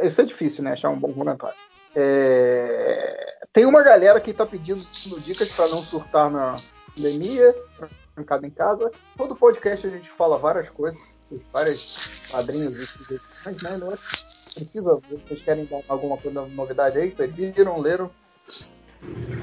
Isso 0.02 0.22
é 0.22 0.26
difícil, 0.26 0.64
né? 0.64 0.72
Achar 0.74 0.90
um 0.90 1.00
bom 1.00 1.14
comentário. 1.14 1.56
É... 1.96 3.40
tem 3.52 3.66
uma 3.66 3.82
galera 3.82 4.20
que 4.20 4.34
tá 4.34 4.46
pedindo 4.46 4.80
dicas 5.20 5.50
para 5.50 5.68
não 5.70 5.78
surtar 5.78 6.30
na 6.30 6.56
pandemia, 6.96 7.56
trancado 8.14 8.46
em 8.46 8.50
casa. 8.50 8.92
Todo 9.16 9.36
podcast 9.36 9.88
a 9.88 9.90
gente 9.90 10.10
fala 10.12 10.38
várias 10.38 10.70
coisas, 10.70 11.00
várias 11.54 11.98
quadrinhos 12.30 12.82
e 12.82 12.86
sugestões, 12.88 13.62
né? 13.64 13.78
Não 13.78 13.94
é 13.94 13.98
precisa, 14.46 15.00
vocês 15.28 15.42
querem 15.44 15.66
dar 15.66 15.82
alguma 15.88 16.18
coisa, 16.18 16.46
novidade 16.48 16.98
aí? 16.98 17.12
Vocês 17.12 17.34
viram, 17.34 17.80
leram? 17.80 18.10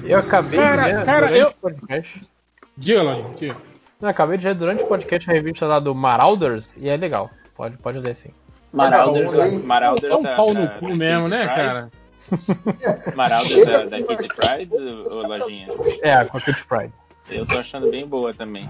Eu 0.02 0.18
acabei 0.18 0.58
Cara, 0.58 0.82
de 0.82 0.96
ler 0.96 1.04
cara, 1.04 1.26
durante 1.28 1.40
eu- 1.42 1.48
o 1.48 1.54
podcast. 1.54 2.28
Diga, 2.76 3.02
Lani, 3.02 3.34
diga. 3.36 3.56
Não, 4.00 4.08
acabei 4.08 4.36
de 4.38 4.46
ler 4.48 4.54
durante 4.54 4.82
o 4.82 4.86
podcast 4.86 5.30
a 5.30 5.32
revista 5.32 5.66
lá 5.66 5.78
do 5.78 5.94
Marauders 5.94 6.68
e 6.76 6.88
é 6.88 6.96
legal. 6.96 7.30
Pode, 7.54 7.76
pode 7.78 7.98
ler 8.00 8.16
sim. 8.16 8.30
Marauders, 8.72 9.30
bom, 9.30 9.58
Marauders 9.64 10.12
É 10.12 10.16
um 10.16 10.22
da, 10.22 10.34
pau 10.34 10.52
da- 10.52 10.60
no 10.60 10.68
cu 10.70 10.86
Kitty 10.86 10.94
mesmo, 10.98 11.28
né, 11.28 11.46
Pryde? 11.46 11.54
cara? 11.56 11.90
Marauders 13.14 13.66
da, 13.66 13.84
da 13.84 14.02
Kitty 14.02 14.28
Pride, 14.28 14.72
ou 14.74 15.26
Lojinha? 15.28 15.68
É, 16.02 16.24
com 16.24 16.38
a 16.38 16.40
Kid 16.40 16.64
Pride. 16.66 16.92
Eu 17.30 17.46
tô 17.46 17.58
achando 17.58 17.88
bem 17.90 18.04
boa 18.06 18.34
também. 18.34 18.68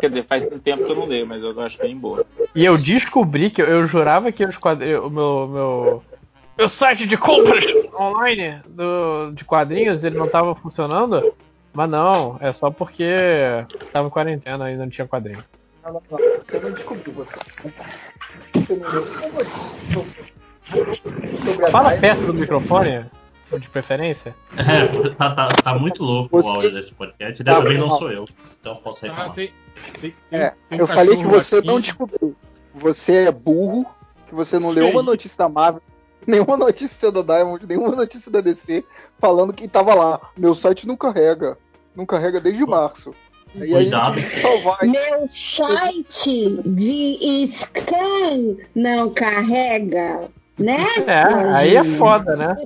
Quer 0.00 0.08
dizer, 0.08 0.24
faz 0.24 0.46
um 0.46 0.58
tempo 0.58 0.84
que 0.84 0.92
eu 0.92 0.96
não 0.96 1.06
leio, 1.06 1.26
mas 1.26 1.42
eu 1.42 1.58
acho 1.60 1.78
bem 1.78 1.96
boa. 1.96 2.24
E 2.54 2.64
eu 2.64 2.76
descobri 2.76 3.50
que 3.50 3.62
eu, 3.62 3.66
eu 3.66 3.86
jurava 3.86 4.30
que 4.30 4.44
os 4.44 4.56
quadrinhos, 4.58 5.04
o 5.04 5.10
meu, 5.10 5.48
meu, 5.48 6.02
meu 6.58 6.68
site 6.68 7.06
de 7.06 7.16
compras 7.16 7.64
online 7.98 8.60
do, 8.68 9.32
de 9.32 9.44
quadrinhos 9.44 10.04
ele 10.04 10.18
não 10.18 10.28
tava 10.28 10.54
funcionando. 10.54 11.34
Mas 11.72 11.90
não, 11.90 12.36
é 12.40 12.52
só 12.52 12.70
porque 12.70 13.08
tava 13.92 14.06
em 14.06 14.10
quarentena 14.10 14.70
e 14.70 14.76
não 14.76 14.88
tinha 14.88 15.08
quadrinho. 15.08 15.42
Não, 15.82 15.94
não, 15.94 16.02
não. 16.08 16.18
Você 16.44 16.60
não 16.60 16.70
descobriu, 16.70 17.14
você. 17.14 17.34
Fala 21.70 21.96
perto 21.96 22.26
do 22.26 22.34
microfone, 22.34 23.04
de 23.58 23.68
preferência. 23.68 24.34
É, 24.56 24.86
tá, 25.16 25.30
tá- 25.34 25.48
tá 25.48 25.78
muito 25.78 26.02
louco 26.04 26.36
Você- 26.40 26.48
o 26.48 26.52
áudio 26.52 26.72
desse 26.72 26.92
podcast. 26.92 27.42
Dessa 27.42 27.58
Tá 27.62 27.64
vez 27.68 27.80
não 27.80 27.90
sou 27.98 28.10
eu. 28.10 28.28
Então 28.60 28.76
posso 28.76 28.98
Ah, 29.04 29.08
reclamar. 29.08 29.32
tem, 29.32 29.52
tem, 30.00 30.14
É, 30.30 30.52
tem 30.68 30.78
eu 30.78 30.84
um 30.84 30.88
falei 30.88 31.16
que 31.16 31.24
você 31.24 31.56
aqui. 31.58 31.66
não 31.66 31.80
descobriu. 31.80 32.34
Você 32.74 33.12
é 33.26 33.30
burro, 33.32 33.86
que 34.28 34.34
você 34.34 34.58
não 34.58 34.70
leu 34.70 34.86
Que 34.86 34.92
uma 34.92 35.02
notícia 35.02 35.38
da 35.38 35.48
Marvel, 35.48 35.82
nenhuma 36.26 36.56
notícia 36.56 37.10
da 37.12 37.22
Diamond, 37.22 37.66
nenhuma 37.66 37.94
notícia 37.94 38.30
da 38.30 38.40
DC, 38.40 38.84
falando 39.18 39.52
que 39.52 39.68
tava 39.68 39.94
lá. 39.94 40.20
Meu 40.36 40.54
site 40.54 40.86
não 40.86 40.96
carrega. 40.96 41.56
Não 41.94 42.04
carrega 42.06 42.40
desde 42.40 42.64
março. 42.66 43.14
Cuidado. 43.56 44.16
Meu 44.82 45.28
site 45.28 46.60
de 46.66 47.46
scan 47.46 48.56
não 48.74 49.10
carrega, 49.10 50.28
né? 50.58 50.78
É, 51.06 51.22
aí 51.54 51.76
é 51.76 51.84
foda, 51.84 52.36
né? 52.36 52.56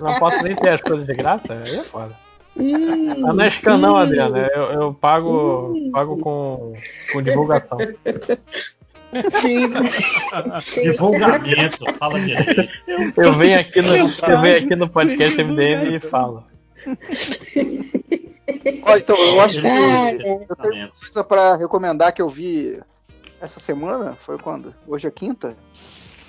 Não 0.00 0.18
posso 0.18 0.42
nem 0.42 0.56
ter 0.56 0.70
as 0.70 0.80
coisas 0.80 1.06
de 1.06 1.14
graça, 1.14 1.54
aí 1.54 1.78
é 1.78 1.84
foda. 1.84 2.14
Hum, 2.56 3.20
Mas 3.20 3.62
não 3.62 3.74
é 3.74 3.76
não, 3.76 3.94
hum. 3.94 3.96
Adriana. 3.96 4.38
Eu, 4.54 4.62
eu 4.72 4.94
pago, 4.94 5.74
pago 5.92 6.18
com, 6.18 6.74
com 7.12 7.22
divulgação. 7.22 7.78
Sim. 9.30 9.68
Sim. 10.60 10.82
Divulgamento, 10.82 11.84
fala 11.94 12.18
direito. 12.18 12.72
Eu 13.16 13.32
venho 13.34 13.60
aqui 13.60 13.82
no, 13.82 13.96
eu 13.96 14.40
venho 14.40 14.64
aqui 14.64 14.76
no 14.76 14.88
podcast 14.88 15.42
MDM 15.42 15.94
e 15.94 15.98
falo. 15.98 16.44
Ó, 18.82 18.96
então, 18.96 19.16
eu 19.16 19.40
acho 19.40 19.60
que 19.60 19.66
eu 19.66 20.56
tenho 20.56 20.84
uma 20.84 20.88
coisa 20.88 21.24
pra 21.24 21.56
recomendar 21.56 22.12
que 22.12 22.22
eu 22.22 22.28
vi 22.28 22.80
essa 23.40 23.60
semana. 23.60 24.16
Foi 24.22 24.38
quando? 24.38 24.74
Hoje 24.86 25.06
é 25.06 25.10
quinta? 25.10 25.56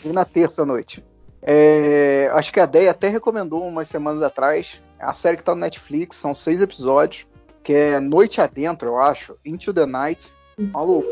E 0.04 0.10
na 0.10 0.26
terça 0.26 0.66
noite. 0.66 1.04
É, 1.42 2.30
acho 2.34 2.52
que 2.52 2.60
a 2.60 2.66
Deia 2.66 2.92
até 2.92 3.10
recomendou 3.10 3.66
umas 3.68 3.88
semanas 3.88 4.22
atrás. 4.22 4.82
É 5.00 5.06
a 5.06 5.14
série 5.14 5.38
que 5.38 5.44
tá 5.44 5.54
no 5.54 5.62
Netflix, 5.62 6.18
são 6.18 6.36
seis 6.36 6.62
episódios. 6.62 7.26
Que 7.64 7.74
é 7.74 8.00
Noite 8.00 8.40
Adentro, 8.40 8.90
eu 8.90 9.00
acho. 9.00 9.36
Into 9.46 9.74
the 9.74 9.86
Night. 9.86 10.32
Maluco. 10.58 11.08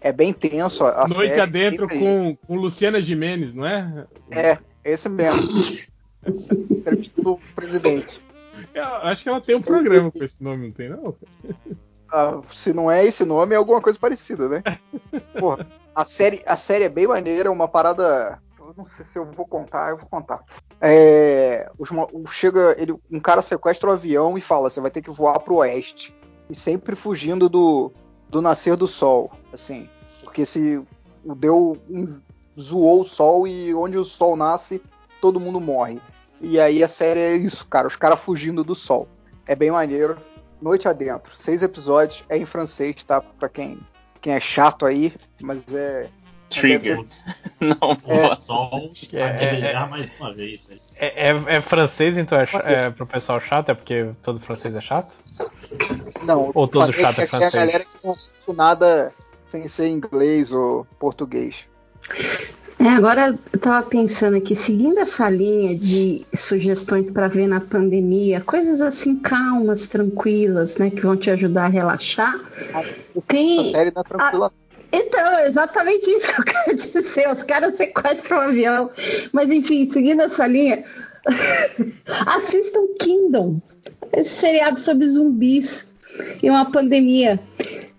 É 0.00 0.12
bem 0.12 0.32
tenso. 0.32 0.84
A 0.84 1.04
a 1.04 1.08
Noite 1.08 1.30
série, 1.30 1.40
adentro 1.40 1.88
com, 1.88 2.36
com 2.36 2.56
Luciana 2.56 3.00
Jimenez, 3.00 3.54
não 3.54 3.66
é? 3.66 4.06
É, 4.30 4.58
esse 4.84 5.08
mesmo. 5.08 5.42
Entrevista 6.70 7.22
do 7.22 7.38
presidente. 7.54 8.20
Eu 8.74 8.84
acho 8.84 9.22
que 9.22 9.28
ela 9.28 9.40
tem 9.40 9.56
um 9.56 9.62
programa 9.62 10.10
com 10.10 10.22
esse 10.22 10.42
nome, 10.42 10.66
não 10.66 10.72
tem 10.72 10.88
não? 10.88 11.16
Se 12.52 12.72
não 12.72 12.90
é 12.90 13.04
esse 13.04 13.24
nome, 13.24 13.54
é 13.54 13.56
alguma 13.56 13.80
coisa 13.80 13.98
parecida, 13.98 14.48
né? 14.48 14.62
Porra, 15.38 15.66
a 15.94 16.04
série, 16.04 16.42
a 16.46 16.56
série 16.56 16.84
é 16.84 16.88
bem 16.88 17.06
maneira, 17.06 17.50
uma 17.50 17.68
parada. 17.68 18.38
Eu 18.58 18.74
não 18.76 18.86
sei 18.86 19.04
se 19.06 19.18
eu 19.18 19.24
vou 19.24 19.46
contar, 19.46 19.90
eu 19.90 19.96
vou 19.96 20.08
contar. 20.08 20.42
É, 20.80 21.70
os 21.78 21.88
chega, 22.30 22.74
ele, 22.78 22.94
um 23.10 23.20
cara 23.20 23.40
sequestra 23.42 23.88
o 23.88 23.92
avião 23.92 24.36
e 24.36 24.40
fala: 24.40 24.68
você 24.68 24.80
vai 24.80 24.90
ter 24.90 25.02
que 25.02 25.10
voar 25.10 25.38
pro 25.40 25.56
oeste. 25.56 26.14
E 26.48 26.54
sempre 26.54 26.94
fugindo 26.94 27.48
do, 27.48 27.92
do 28.28 28.40
nascer 28.42 28.76
do 28.76 28.86
sol. 28.86 29.30
Assim, 29.52 29.88
porque 30.22 30.44
se 30.44 30.82
o 31.24 31.34
deu 31.34 31.76
um- 31.88 32.20
zoou 32.58 33.02
o 33.02 33.04
sol 33.04 33.46
e 33.46 33.74
onde 33.74 33.98
o 33.98 34.04
sol 34.04 34.36
nasce, 34.36 34.82
todo 35.20 35.40
mundo 35.40 35.60
morre. 35.60 36.00
E 36.40 36.60
aí 36.60 36.82
a 36.82 36.88
série 36.88 37.20
é 37.20 37.34
isso, 37.34 37.66
cara, 37.66 37.88
os 37.88 37.96
caras 37.96 38.20
fugindo 38.20 38.62
do 38.62 38.74
sol. 38.74 39.08
É 39.46 39.54
bem 39.54 39.70
maneiro. 39.70 40.16
Noite 40.60 40.88
Adentro, 40.88 41.34
seis 41.36 41.62
episódios, 41.62 42.24
é 42.28 42.36
em 42.36 42.46
francês, 42.46 43.02
tá? 43.04 43.20
Pra 43.20 43.48
quem, 43.48 43.78
quem 44.20 44.32
é 44.34 44.40
chato 44.40 44.86
aí, 44.86 45.12
mas 45.40 45.62
é. 45.74 46.08
Trigger. 46.48 47.04
Não 47.60 47.92
É. 48.06 48.28
posso. 48.28 48.52
É, 49.12 49.22
a 49.22 49.26
é, 49.26 49.38
guerrilhar 49.38 49.90
mais 49.90 50.08
uma 50.20 50.32
vez. 50.32 50.68
né? 50.68 50.76
É, 50.96 51.30
é- 51.30 51.56
é 51.56 51.60
francês, 51.60 52.16
então 52.16 52.38
é, 52.38 52.46
é 52.64 52.90
pro 52.90 53.04
pessoal 53.06 53.40
chato? 53.40 53.70
É 53.70 53.74
porque 53.74 54.10
todo 54.22 54.40
francês 54.40 54.74
é 54.74 54.80
chato? 54.80 55.18
Não, 56.22 56.52
Ou 56.54 56.68
todo 56.68 56.92
chato 56.92 57.20
é 57.20 57.26
que 57.26 57.34
a 57.34 57.38
francês? 57.40 57.52
galera 57.52 57.84
que 57.84 58.06
não 58.06 58.16
nada 58.54 59.12
sem 59.48 59.66
ser 59.66 59.88
inglês 59.88 60.52
ou 60.52 60.86
português. 61.00 61.66
É, 62.78 62.88
agora 62.88 63.34
eu 63.52 63.58
tava 63.58 63.86
pensando 63.86 64.36
aqui, 64.36 64.54
seguindo 64.54 64.98
essa 64.98 65.28
linha 65.30 65.76
de 65.76 66.26
sugestões 66.34 67.10
para 67.10 67.26
ver 67.26 67.46
na 67.46 67.60
pandemia, 67.60 68.40
coisas 68.42 68.82
assim 68.82 69.16
calmas, 69.16 69.88
tranquilas, 69.88 70.76
né, 70.76 70.90
que 70.90 71.00
vão 71.00 71.16
te 71.16 71.30
ajudar 71.30 71.64
a 71.64 71.68
relaxar. 71.68 72.38
Tem... 73.26 73.60
Essa 73.60 73.70
série 73.70 73.92
não 73.94 74.02
é 74.02 74.04
tranquila. 74.04 74.52
Então, 74.92 75.38
é 75.38 75.46
exatamente 75.46 76.10
isso 76.10 76.32
que 76.32 76.40
eu 76.40 76.44
quero 76.44 76.76
dizer. 76.76 77.28
Os 77.28 77.42
caras 77.42 77.76
sequestram 77.76 78.38
um 78.38 78.40
avião. 78.42 78.90
Mas 79.32 79.50
enfim, 79.50 79.84
seguindo 79.90 80.22
essa 80.22 80.46
linha, 80.46 80.84
assistam 82.26 82.86
Kingdom, 82.98 83.60
esse 84.12 84.30
seriado 84.30 84.78
sobre 84.78 85.08
zumbis 85.08 85.92
e 86.42 86.48
uma 86.48 86.70
pandemia. 86.70 87.40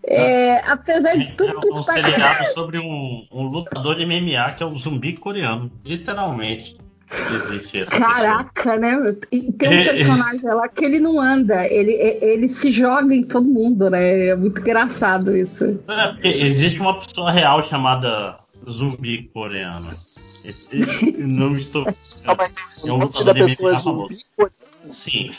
É, 0.10 0.60
apesar 0.72 1.18
de 1.18 1.32
tudo 1.34 1.60
que 1.60 1.68
É 1.68 1.72
um 1.74 1.80
está 1.82 1.94
seriado 1.96 2.54
sobre 2.54 2.80
um, 2.80 3.28
um 3.32 3.44
lutador 3.44 3.96
de 3.96 4.06
MMA 4.06 4.52
que 4.54 4.64
é 4.64 4.66
um 4.66 4.76
zumbi 4.78 5.14
coreano. 5.14 5.70
Literalmente. 5.86 6.78
Existe 7.36 7.82
essa 7.82 7.92
pessoa. 7.92 8.14
Caraca, 8.14 8.76
né? 8.78 8.96
meu? 8.96 9.18
E 9.32 9.52
tem 9.54 9.70
um 9.70 9.72
É, 9.72 9.82
é. 9.82 9.86
personagem 9.94 10.44
lá 10.44 10.68
que 10.68 10.84
ele 10.84 11.00
não 11.00 11.20
anda, 11.22 11.66
ele, 11.68 11.94
ele 11.94 12.48
se 12.50 12.70
joga 12.72 13.14
em 13.16 13.24
todo 13.24 13.46
mundo, 13.48 13.90
né? 13.90 14.28
É 14.28 14.36
muito 14.36 14.60
engraçado 14.60 15.36
isso. 15.36 15.80
É, 16.22 16.28
existe 16.28 16.80
uma 16.82 17.00
pessoa 17.00 17.32
real 17.32 17.64
chamada 17.64 18.38
zumbi 18.70 19.30
coreano. 19.34 19.90
Esse- 20.44 20.70
não 21.18 21.54
estou. 21.56 21.86
É 22.86 22.92
um 22.92 22.98
lutador 22.98 23.34
de 23.34 23.42
MMA 23.42 23.80
famoso. 23.80 24.26
Sim. 24.90 25.30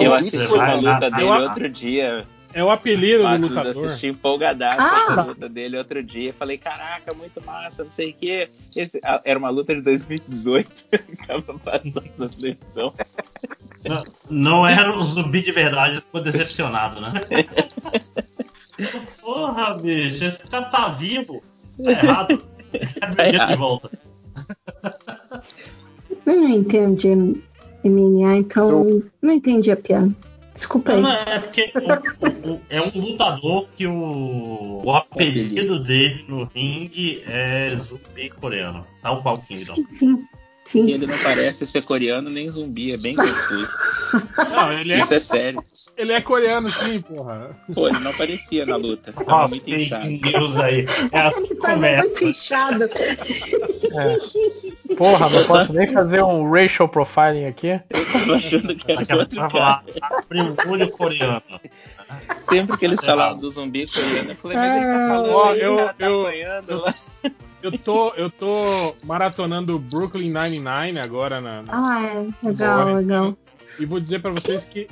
eu 0.00 0.14
assisti 0.14 0.46
uma 0.46 0.74
luta 0.74 1.10
dele 1.10 1.22
eu- 1.22 1.28
outro 1.42 1.68
dia. 1.68 2.24
É 2.56 2.64
o 2.64 2.70
apelido 2.70 3.22
do 3.22 3.48
lutador. 3.48 3.86
assisti 3.88 4.06
empolgadaço 4.06 4.80
Ah! 4.80 5.20
a 5.20 5.24
luta 5.26 5.46
dele 5.46 5.76
outro 5.76 6.02
dia. 6.02 6.32
Falei, 6.32 6.56
caraca, 6.56 7.12
muito 7.12 7.38
massa, 7.44 7.84
não 7.84 7.90
sei 7.90 8.12
o 8.12 8.14
quê. 8.14 8.48
Esse, 8.74 8.98
era 9.24 9.38
uma 9.38 9.50
luta 9.50 9.74
de 9.74 9.82
2018. 9.82 10.70
Acaba 11.20 11.58
passando 11.58 12.10
na 12.16 12.26
televisão. 12.30 12.94
Não, 13.84 14.04
não 14.30 14.66
era 14.66 14.90
um 14.90 15.02
zumbi 15.02 15.42
de 15.42 15.52
verdade, 15.52 15.96
ficou 15.96 16.22
decepcionado, 16.22 16.98
né? 16.98 17.12
Porra, 19.20 19.74
bicho, 19.74 20.24
esse 20.24 20.46
cara 20.48 20.64
tá 20.64 20.88
vivo. 20.88 21.42
Tá 21.84 21.90
errado. 21.90 22.42
Cadê 23.00 23.28
o 23.28 23.32
dia 23.32 23.46
de 23.48 23.56
volta? 23.56 23.90
Eu 26.24 26.34
não 26.34 26.48
entendo 26.48 26.96
de 26.96 27.14
MMA, 27.86 28.38
então 28.38 29.02
não 29.20 29.30
entendi 29.34 29.70
a 29.70 29.76
piada. 29.76 30.10
Desculpa 30.56 30.92
aí. 30.92 31.02
Não, 31.02 31.12
é 31.12 31.38
porque 31.38 31.72
o- 31.76 32.52
o- 32.54 32.60
é 32.70 32.80
um 32.80 32.90
lutador 33.00 33.68
que 33.76 33.86
o, 33.86 34.82
o 34.84 34.90
apelido 34.94 35.78
dele 35.78 36.24
no 36.26 36.44
ringue 36.44 37.22
é 37.26 37.76
zumbi 37.76 38.30
coreano. 38.30 38.86
Tal 39.02 39.22
qual 39.22 39.38
Kingdom. 39.38 39.74
Sim, 39.76 39.86
sim. 39.94 40.24
E 40.74 40.92
ele 40.92 41.06
não 41.06 41.16
parece 41.18 41.66
ser 41.66 41.82
coreano 41.82 42.28
nem 42.28 42.50
zumbi, 42.50 42.92
é 42.92 42.96
bem 42.96 43.14
confuso. 43.14 43.68
Não, 44.50 44.72
ele 44.72 44.92
é, 44.92 44.98
Isso 44.98 45.14
é 45.14 45.20
sério. 45.20 45.64
ele 45.96 46.12
é 46.12 46.20
coreano 46.20 46.70
sim, 46.70 47.00
porra. 47.00 47.50
Pô, 47.74 47.88
ele 47.88 47.98
não 47.98 48.12
parecia 48.14 48.64
na 48.64 48.76
luta. 48.76 49.12
Tava 49.12 49.44
Ó, 49.44 49.48
muito 49.48 49.68
inchado. 49.68 50.06
news 50.08 50.56
aí. 50.58 50.86
É 51.12 51.20
assim 51.20 51.54
começa. 51.56 52.02
muito 52.02 52.24
inchado. 52.24 52.88
Porra, 54.96 55.28
não 55.28 55.44
posso 55.44 55.72
nem 55.72 55.88
fazer 55.88 56.22
um 56.22 56.50
racial 56.50 56.88
profiling 56.88 57.46
aqui. 57.46 57.68
Eu 57.90 58.06
tava 58.12 58.34
achando 58.36 58.74
que 58.74 58.90
era 58.92 59.00
Daqui 59.00 59.12
a 59.12 59.16
outro 59.16 59.48
cara. 59.48 59.82
um 60.66 60.70
olho 60.70 60.90
coreano. 60.90 61.42
Sempre 62.38 62.76
que 62.78 62.84
eles 62.84 63.00
Tá 63.00 63.06
falavam 63.06 63.38
do 63.40 63.50
zumbi 63.50 63.86
coreano, 63.86 64.30
eu 64.30 64.36
falei, 64.36 64.56
mas 64.56 64.76
ele 64.76 64.84
tá 64.84 65.08
falando 65.08 65.30
Ó, 65.32 65.50
aí, 65.50 65.60
eu- 65.60 65.76
cara 65.76 65.94
tá 65.94 66.06
eu-. 66.06 66.94
Eu 67.62 67.72
tô, 67.78 68.10
eu 68.14 68.30
tô 68.30 68.94
maratonando 69.04 69.78
Brooklyn 69.78 70.30
Nine-Nine 70.32 70.98
agora 71.00 71.40
na, 71.40 71.62
na 71.62 71.72
Ah, 71.72 72.02
é. 72.04 72.46
Legal, 72.46 72.80
Agora, 72.80 72.94
legal. 72.96 73.36
e 73.80 73.84
vou 73.86 73.98
dizer 73.98 74.20
pra 74.20 74.30
vocês 74.30 74.64
que, 74.64 74.88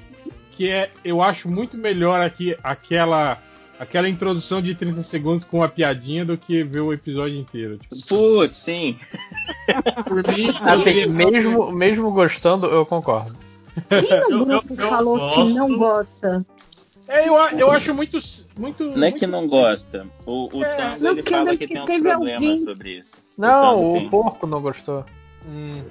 que 0.52 0.70
é, 0.70 0.90
eu 1.04 1.22
acho 1.22 1.48
muito 1.48 1.76
melhor 1.76 2.20
aqui 2.20 2.56
aquela 2.62 3.38
aquela 3.78 4.08
introdução 4.08 4.62
de 4.62 4.72
30 4.74 5.02
segundos 5.02 5.42
com 5.44 5.62
a 5.62 5.68
piadinha 5.68 6.24
do 6.24 6.38
que 6.38 6.62
ver 6.62 6.80
o 6.80 6.92
episódio 6.92 7.36
inteiro. 7.36 7.78
Tipo, 7.92 8.06
Putz, 8.08 8.56
sim. 8.56 8.97
por 10.06 10.22
mim, 10.28 10.48
Assim, 10.62 11.12
mesmo, 11.16 11.72
mesmo 11.72 12.10
gostando, 12.12 12.66
eu 12.66 12.86
concordo. 12.86 13.36
Quem 13.88 14.00
no 14.00 14.06
Eu- 14.06 14.38
eu- 14.38 14.44
grupo 14.62 14.74
eu 14.80 14.88
falou 14.88 15.18
gosto. 15.18 15.34
que 15.47 15.52
não 15.54 15.76
gosta? 15.76 16.47
É, 17.06 17.28
eu, 17.28 17.37
a- 17.37 17.53
eu 17.53 17.70
acho 17.70 17.92
muito. 17.94 18.19
muito 18.56 18.85
Não 18.85 19.06
é 19.06 19.12
que 19.12 19.26
não 19.26 19.47
gosta. 19.47 20.06
O, 20.24 20.49
o 20.56 20.65
É, 20.65 20.74
Tango 20.76 21.04
não, 21.04 21.10
ele 21.12 21.22
fala 21.22 21.38
ainda 21.51 21.56
que 21.56 21.69
tem 21.69 21.78
uns 21.83 21.85
problemas 21.85 22.33
alguém- 22.33 22.56
sobre 22.58 22.99
isso. 22.99 23.17
Não, 23.37 23.92
o 23.92 23.99
tem. 23.99 24.08
porco 24.10 24.47
não 24.47 24.60
gostou. 24.62 25.04
Hum. 25.47 25.83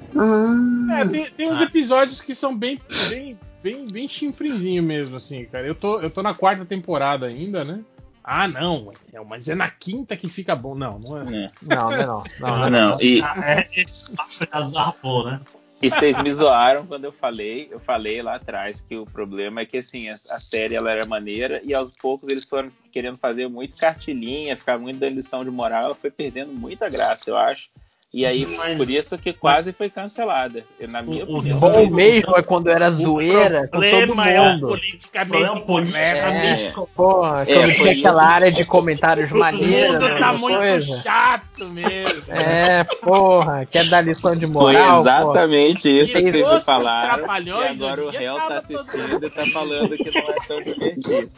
Ah, 0.89 1.01
É, 1.01 1.05
tem, 1.05 1.25
tem 1.31 1.51
uns 1.51 1.61
Ah. 1.61 1.65
episódios 1.65 2.19
que 2.21 2.33
são 2.33 2.55
bem, 2.57 2.79
bem, 3.09 3.37
bem, 3.61 3.85
bem 3.85 4.09
chinfrinzinho 4.09 4.81
mesmo, 4.81 5.15
assim, 5.17 5.45
cara. 5.45 5.67
Eu 5.67 5.75
tô, 5.75 5.99
eu 5.99 6.09
tô 6.09 6.23
na 6.23 6.33
quarta 6.33 6.65
temporada 6.65 7.27
ainda, 7.27 7.63
né? 7.63 7.81
Ah, 8.23 8.47
não, 8.47 8.91
é, 9.11 9.19
mas 9.23 9.47
é 9.49 9.53
na 9.53 9.69
quinta 9.69 10.15
que 10.17 10.29
fica 10.29 10.55
bom. 10.55 10.73
Não, 10.73 10.97
não 10.97 11.17
é. 11.21 11.21
É. 11.45 11.51
Não, 11.61 11.89
não 11.89 11.91
é 11.91 12.05
não. 12.05 12.23
Não, 12.39 12.57
não, 12.57 12.65
é 12.65 12.69
Não, 12.69 13.01
e, 13.01 13.21
Ah, 13.21 13.35
é, 13.45 13.69
esse 13.75 14.09
papo 14.15 14.31
já 14.51 14.61
zarpou, 14.61 15.25
né? 15.29 15.41
E 15.83 15.89
vocês 15.89 16.17
me 16.23 16.33
zoaram 16.33 16.85
quando 16.87 17.03
eu 17.03 17.11
falei, 17.11 17.67
eu 17.69 17.77
falei 17.77 18.21
lá 18.21 18.35
atrás 18.35 18.79
que 18.79 18.95
o 18.95 19.05
problema 19.05 19.61
é 19.61 19.65
que 19.65 19.77
assim, 19.77 20.07
a, 20.07 20.13
a 20.13 20.39
série 20.39 20.75
ela 20.75 20.89
era 20.89 21.05
maneira 21.05 21.61
e 21.61 21.73
aos 21.73 21.91
poucos 21.91 22.29
eles 22.29 22.47
foram 22.47 22.71
querendo 22.89 23.17
fazer 23.17 23.49
muito 23.49 23.75
cartilhinha, 23.75 24.55
ficar 24.55 24.77
muito 24.77 24.99
dando 24.99 25.15
lição 25.15 25.43
de 25.43 25.51
moral, 25.51 25.85
ela 25.85 25.95
foi 25.95 26.09
perdendo 26.09 26.53
muita 26.53 26.89
graça, 26.89 27.29
eu 27.29 27.35
acho. 27.35 27.69
E 28.15 28.27
aí, 28.27 28.45
Mas- 28.45 28.77
por 28.77 28.87
isso 28.91 29.17
que 29.17 29.33
quase 29.33 29.73
foi 29.73 29.89
cancelada. 29.89 30.63
Na 30.87 31.01
minha 31.01 31.25
O- 31.25 31.29
o 31.33 31.37
opinião. 31.39 31.59
Bom 31.59 31.83
o- 31.85 31.91
mesmo 31.91 32.37
é 32.37 32.43
quando 32.43 32.69
era 32.69 32.91
zoeira 32.91 33.67
com 33.67 33.79
todo 33.79 33.89
problema 33.89 34.29
é 34.29 34.39
o 34.39 34.43
mundo. 34.53 34.67
politicamente 34.67 35.29
Problema 35.31 35.59
politicamente 35.61 36.65
É. 36.65 36.71
co- 36.71 36.87
Porra, 36.95 37.41
É, 37.41 37.45
quando 37.55 37.71
foi 37.71 37.95
tinha 37.95 38.09
aquela 38.11 38.23
área 38.23 38.51
de 38.51 38.65
comentários 38.65 39.31
O 39.31 39.35
maneiros. 39.39 39.93
mundo 40.03 40.19
tá 40.19 40.31
muito 40.33 40.57
coisa. 40.59 41.01
chato 41.01 41.65
mesmo. 41.69 42.23
É, 42.31 42.83
porra, 42.83 43.65
quer 43.65 43.85
dar 43.89 44.01
lição 44.01 44.35
de 44.35 44.45
Foi 44.45 44.53
moral? 44.53 45.03
porra. 45.03 45.19
exatamente 45.19 45.89
isso 45.89 46.13
que 46.13 46.31
vocês 46.31 46.47
me 46.53 46.61
falaram. 46.61 47.25
E 47.43 47.49
agora 47.67 48.05
o 48.05 48.09
réu 48.11 48.35
tá 48.35 48.41
todo 48.43 48.53
assistindo 48.57 49.25
e 49.25 49.29
tá 49.31 49.45
falando 49.47 49.97
que 49.97 50.11
não 50.13 50.21
é 50.29 50.35
tão 50.47 50.61
divertido. 50.61 51.31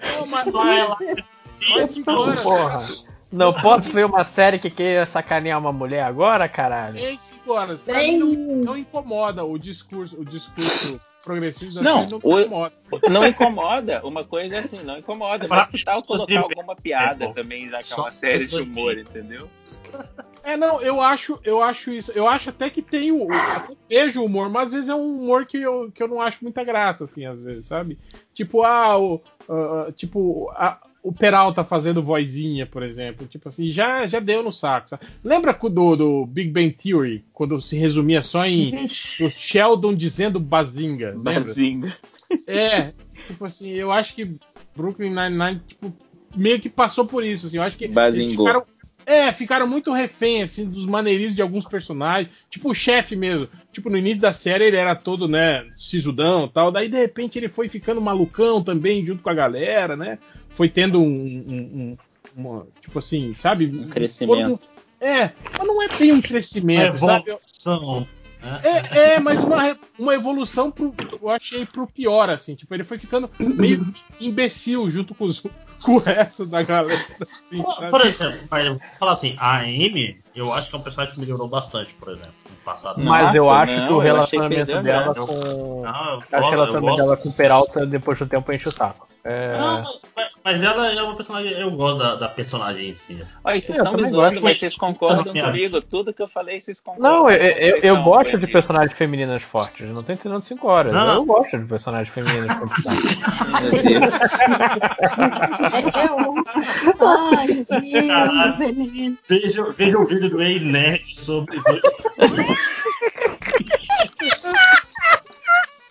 Pô, 0.00 0.26
mas 0.30 0.46
é 0.46 1.22
Mas 1.76 1.98
Porra. 2.42 3.11
Não 3.32 3.52
posso 3.52 3.88
ver 3.90 4.04
uma 4.04 4.24
série 4.24 4.58
que 4.58 4.68
queira 4.68 5.06
sacanear 5.06 5.58
uma 5.58 5.72
mulher 5.72 6.02
agora, 6.02 6.48
caralho? 6.48 6.98
em 6.98 7.18
cinco 7.18 7.52
horas. 7.52 7.80
Pra 7.80 7.98
mim 7.98 8.18
não, 8.18 8.28
não 8.64 8.76
incomoda 8.76 9.42
o 9.44 9.58
discurso, 9.58 10.20
o 10.20 10.24
discurso 10.24 11.00
progressista 11.24 11.80
Não, 11.82 12.00
série, 12.02 12.10
não 12.12 12.20
o- 12.22 12.40
incomoda. 12.40 12.72
Não 13.08 13.26
incomoda. 13.26 14.04
Uma 14.06 14.22
coisa 14.24 14.56
é 14.56 14.58
assim, 14.58 14.82
não 14.82 14.98
incomoda. 14.98 15.46
Mas 15.48 15.68
que 15.68 15.82
tal 15.82 16.02
colocar 16.02 16.40
alguma 16.40 16.76
piada 16.76 17.32
também, 17.32 17.68
já 17.68 17.78
que 17.82 17.92
é 17.92 17.96
uma 17.96 18.10
série 18.10 18.46
de 18.46 18.56
humor, 18.60 18.98
entendeu? 18.98 19.48
É, 20.44 20.56
não, 20.56 20.80
eu 20.82 21.00
acho, 21.00 21.38
eu 21.44 21.62
acho 21.62 21.90
isso. 21.92 22.10
Eu 22.12 22.26
acho 22.26 22.50
até 22.50 22.68
que 22.68 22.82
tem 22.82 23.12
o. 23.12 23.28
Até 23.32 23.74
vejo 23.88 24.20
o 24.20 24.24
humor, 24.26 24.50
mas 24.50 24.68
às 24.68 24.72
vezes 24.74 24.90
é 24.90 24.94
um 24.94 25.18
humor 25.20 25.46
que 25.46 25.58
eu, 25.58 25.90
que 25.92 26.02
eu 26.02 26.08
não 26.08 26.20
acho 26.20 26.42
muita 26.42 26.64
graça, 26.64 27.04
assim, 27.04 27.24
às 27.24 27.38
vezes, 27.40 27.66
sabe? 27.66 27.96
Tipo, 28.34 28.62
ah, 28.64 28.98
o. 28.98 29.20
ah, 29.48 29.92
tipo, 29.96 30.50
a- 30.56 30.78
o 31.02 31.12
Peralta 31.12 31.64
fazendo 31.64 32.02
vozinha, 32.02 32.64
por 32.64 32.82
exemplo. 32.82 33.26
Tipo 33.26 33.48
assim, 33.48 33.70
já, 33.70 34.06
já 34.06 34.20
deu 34.20 34.42
no 34.42 34.52
saco. 34.52 34.90
sabe? 34.90 35.04
Lembra 35.24 35.52
co- 35.52 35.68
do, 35.68 35.96
do 35.96 36.26
Big 36.26 36.50
Bang 36.50 36.70
Theory, 36.70 37.24
quando 37.32 37.60
se 37.60 37.76
resumia 37.76 38.22
só 38.22 38.44
em 38.46 38.86
o 39.20 39.28
Sheldon 39.30 39.94
dizendo 39.94 40.38
bazinga? 40.38 41.10
Lembra? 41.10 41.34
Bazinga. 41.40 41.92
É, 42.46 42.92
tipo 43.26 43.44
assim, 43.44 43.70
eu 43.70 43.90
acho 43.92 44.14
que 44.14 44.36
Brooklyn 44.76 45.10
Nine-Nine, 45.10 45.60
tipo, 45.66 45.92
meio 46.34 46.60
que 46.60 46.68
passou 46.70 47.04
por 47.04 47.24
isso, 47.24 47.46
assim, 47.46 47.56
eu 47.58 47.62
acho 47.62 47.76
que 47.76 47.84
eles 47.84 47.94
ficaram, 48.38 48.62
é, 49.06 49.32
ficaram 49.32 49.66
muito 49.66 49.92
refém, 49.92 50.42
assim, 50.42 50.68
dos 50.68 50.86
maneirismos 50.86 51.34
de 51.34 51.42
alguns 51.42 51.64
personagens, 51.66 52.32
tipo 52.50 52.70
o 52.70 52.74
chefe 52.74 53.16
mesmo, 53.16 53.48
tipo, 53.72 53.88
no 53.90 53.96
início 53.96 54.20
da 54.20 54.32
série 54.32 54.64
ele 54.64 54.76
era 54.76 54.94
todo, 54.94 55.26
né, 55.28 55.66
sisudão 55.76 56.44
e 56.46 56.48
tal, 56.48 56.70
daí 56.70 56.88
de 56.88 56.98
repente 56.98 57.38
ele 57.38 57.48
foi 57.48 57.68
ficando 57.68 58.00
malucão 58.00 58.62
também, 58.62 59.04
junto 59.04 59.22
com 59.22 59.30
a 59.30 59.34
galera, 59.34 59.96
né, 59.96 60.18
foi 60.50 60.68
tendo 60.68 61.00
um, 61.00 61.04
um- 61.06 61.70
um- 61.74 61.96
uma, 62.36 62.66
tipo 62.80 62.98
assim, 62.98 63.34
sabe? 63.34 63.66
Um 63.66 63.88
crescimento. 63.88 64.58
É, 65.00 65.30
mas 65.58 65.66
não 65.66 65.82
é 65.82 65.88
bem 65.98 66.12
um 66.12 66.22
crescimento, 66.22 66.98
sabe? 66.98 67.30
Eu- 67.30 67.40
evolução. 67.66 68.00
né? 68.00 68.60
é, 68.64 68.98
é, 69.14 69.20
mas 69.20 69.42
uma, 69.44 69.76
uma 69.98 70.14
evolução 70.14 70.70
pro, 70.70 70.94
eu 71.20 71.28
achei 71.28 71.66
pro 71.66 71.86
pior, 71.86 72.30
assim. 72.30 72.54
Tipo, 72.54 72.74
ele 72.74 72.84
foi 72.84 72.98
ficando 72.98 73.28
meio 73.38 73.86
imbecil 74.20 74.88
junto 74.90 75.14
com, 75.14 75.24
os, 75.26 75.42
com 75.82 75.92
o 75.96 75.98
resto 75.98 76.46
da 76.46 76.62
galera. 76.62 76.94
assim, 77.20 77.62
Por- 77.90 78.06
exemplo, 78.06 78.40
mas 78.50 78.66
eu 78.66 78.72
vou 78.72 78.82
falar 78.98 79.12
assim, 79.12 79.36
a 79.38 79.58
Amy, 79.58 80.20
eu 80.34 80.52
acho 80.52 80.70
que 80.70 80.76
é 80.76 80.78
um 80.78 80.82
personagem 80.82 81.14
que 81.14 81.20
melhorou 81.20 81.48
bastante, 81.48 81.92
por 81.94 82.08
exemplo, 82.10 82.32
no 82.48 82.56
passado. 82.64 83.00
Mas 83.00 83.34
eu 83.34 83.46
Nossa, 83.46 83.62
acho 83.62 83.76
não, 83.76 83.86
que 83.86 83.92
o 83.92 83.96
eu 83.96 84.00
relacionamento 84.00 84.82
dela 84.82 85.14
com. 85.14 85.82
Não, 85.82 86.12
eu 86.12 86.18
Acho 86.18 86.28
que 86.28 86.34
o 86.36 86.50
relacionamento 86.50 86.92
eu 86.92 86.96
dela 87.04 87.16
com 87.16 87.28
o 87.28 87.32
Peralta 87.32 87.86
depois 87.86 88.18
do 88.18 88.26
tempo 88.26 88.52
enche 88.52 88.68
o 88.68 88.72
saco. 88.72 89.08
É... 89.24 89.56
Não, 89.56 89.84
mas, 90.16 90.30
mas 90.44 90.62
ela 90.62 90.92
é 90.92 91.02
uma 91.02 91.14
personagem, 91.14 91.52
eu 91.52 91.70
gosto 91.70 91.98
da, 91.98 92.16
da 92.16 92.28
personagem 92.28 92.90
em 92.90 92.94
si. 92.94 93.20
assim. 93.22 93.36
Olha, 93.44 93.60
vocês 93.60 93.78
Eu 93.78 93.84
estão 93.84 94.00
me 94.00 94.10
zoando, 94.10 94.40
mas 94.40 94.58
vocês 94.58 94.74
concordam 94.74 95.32
Minha 95.32 95.46
comigo. 95.46 95.80
Tudo 95.80 96.12
que 96.12 96.20
eu 96.20 96.26
falei, 96.26 96.60
vocês 96.60 96.80
concordam. 96.80 97.22
Não, 97.22 97.30
eu, 97.30 97.36
eu, 97.36 97.76
eu 97.78 98.02
gosto 98.02 98.36
de 98.36 98.48
personagens 98.48 98.92
femininas 98.92 99.42
fortes. 99.42 99.88
Não 99.88 100.02
tô 100.02 100.12
entendendo 100.12 100.42
5 100.42 100.66
horas. 100.66 100.92
Não, 100.92 101.06
não. 101.06 101.14
Eu 101.14 101.24
gosto 101.24 101.56
de 101.56 101.64
personagens 101.66 102.08
femininas 102.08 102.52
fortes. 102.52 102.84
Meu 103.62 104.00
Deus. 104.00 104.14
Ai, 107.00 107.46
Deus, 109.28 109.76
veja 109.76 109.98
o 109.98 110.04
vídeo 110.04 110.30
do 110.30 110.42
Ei 110.42 110.58
Nerd 110.58 111.16
sobre. 111.16 111.56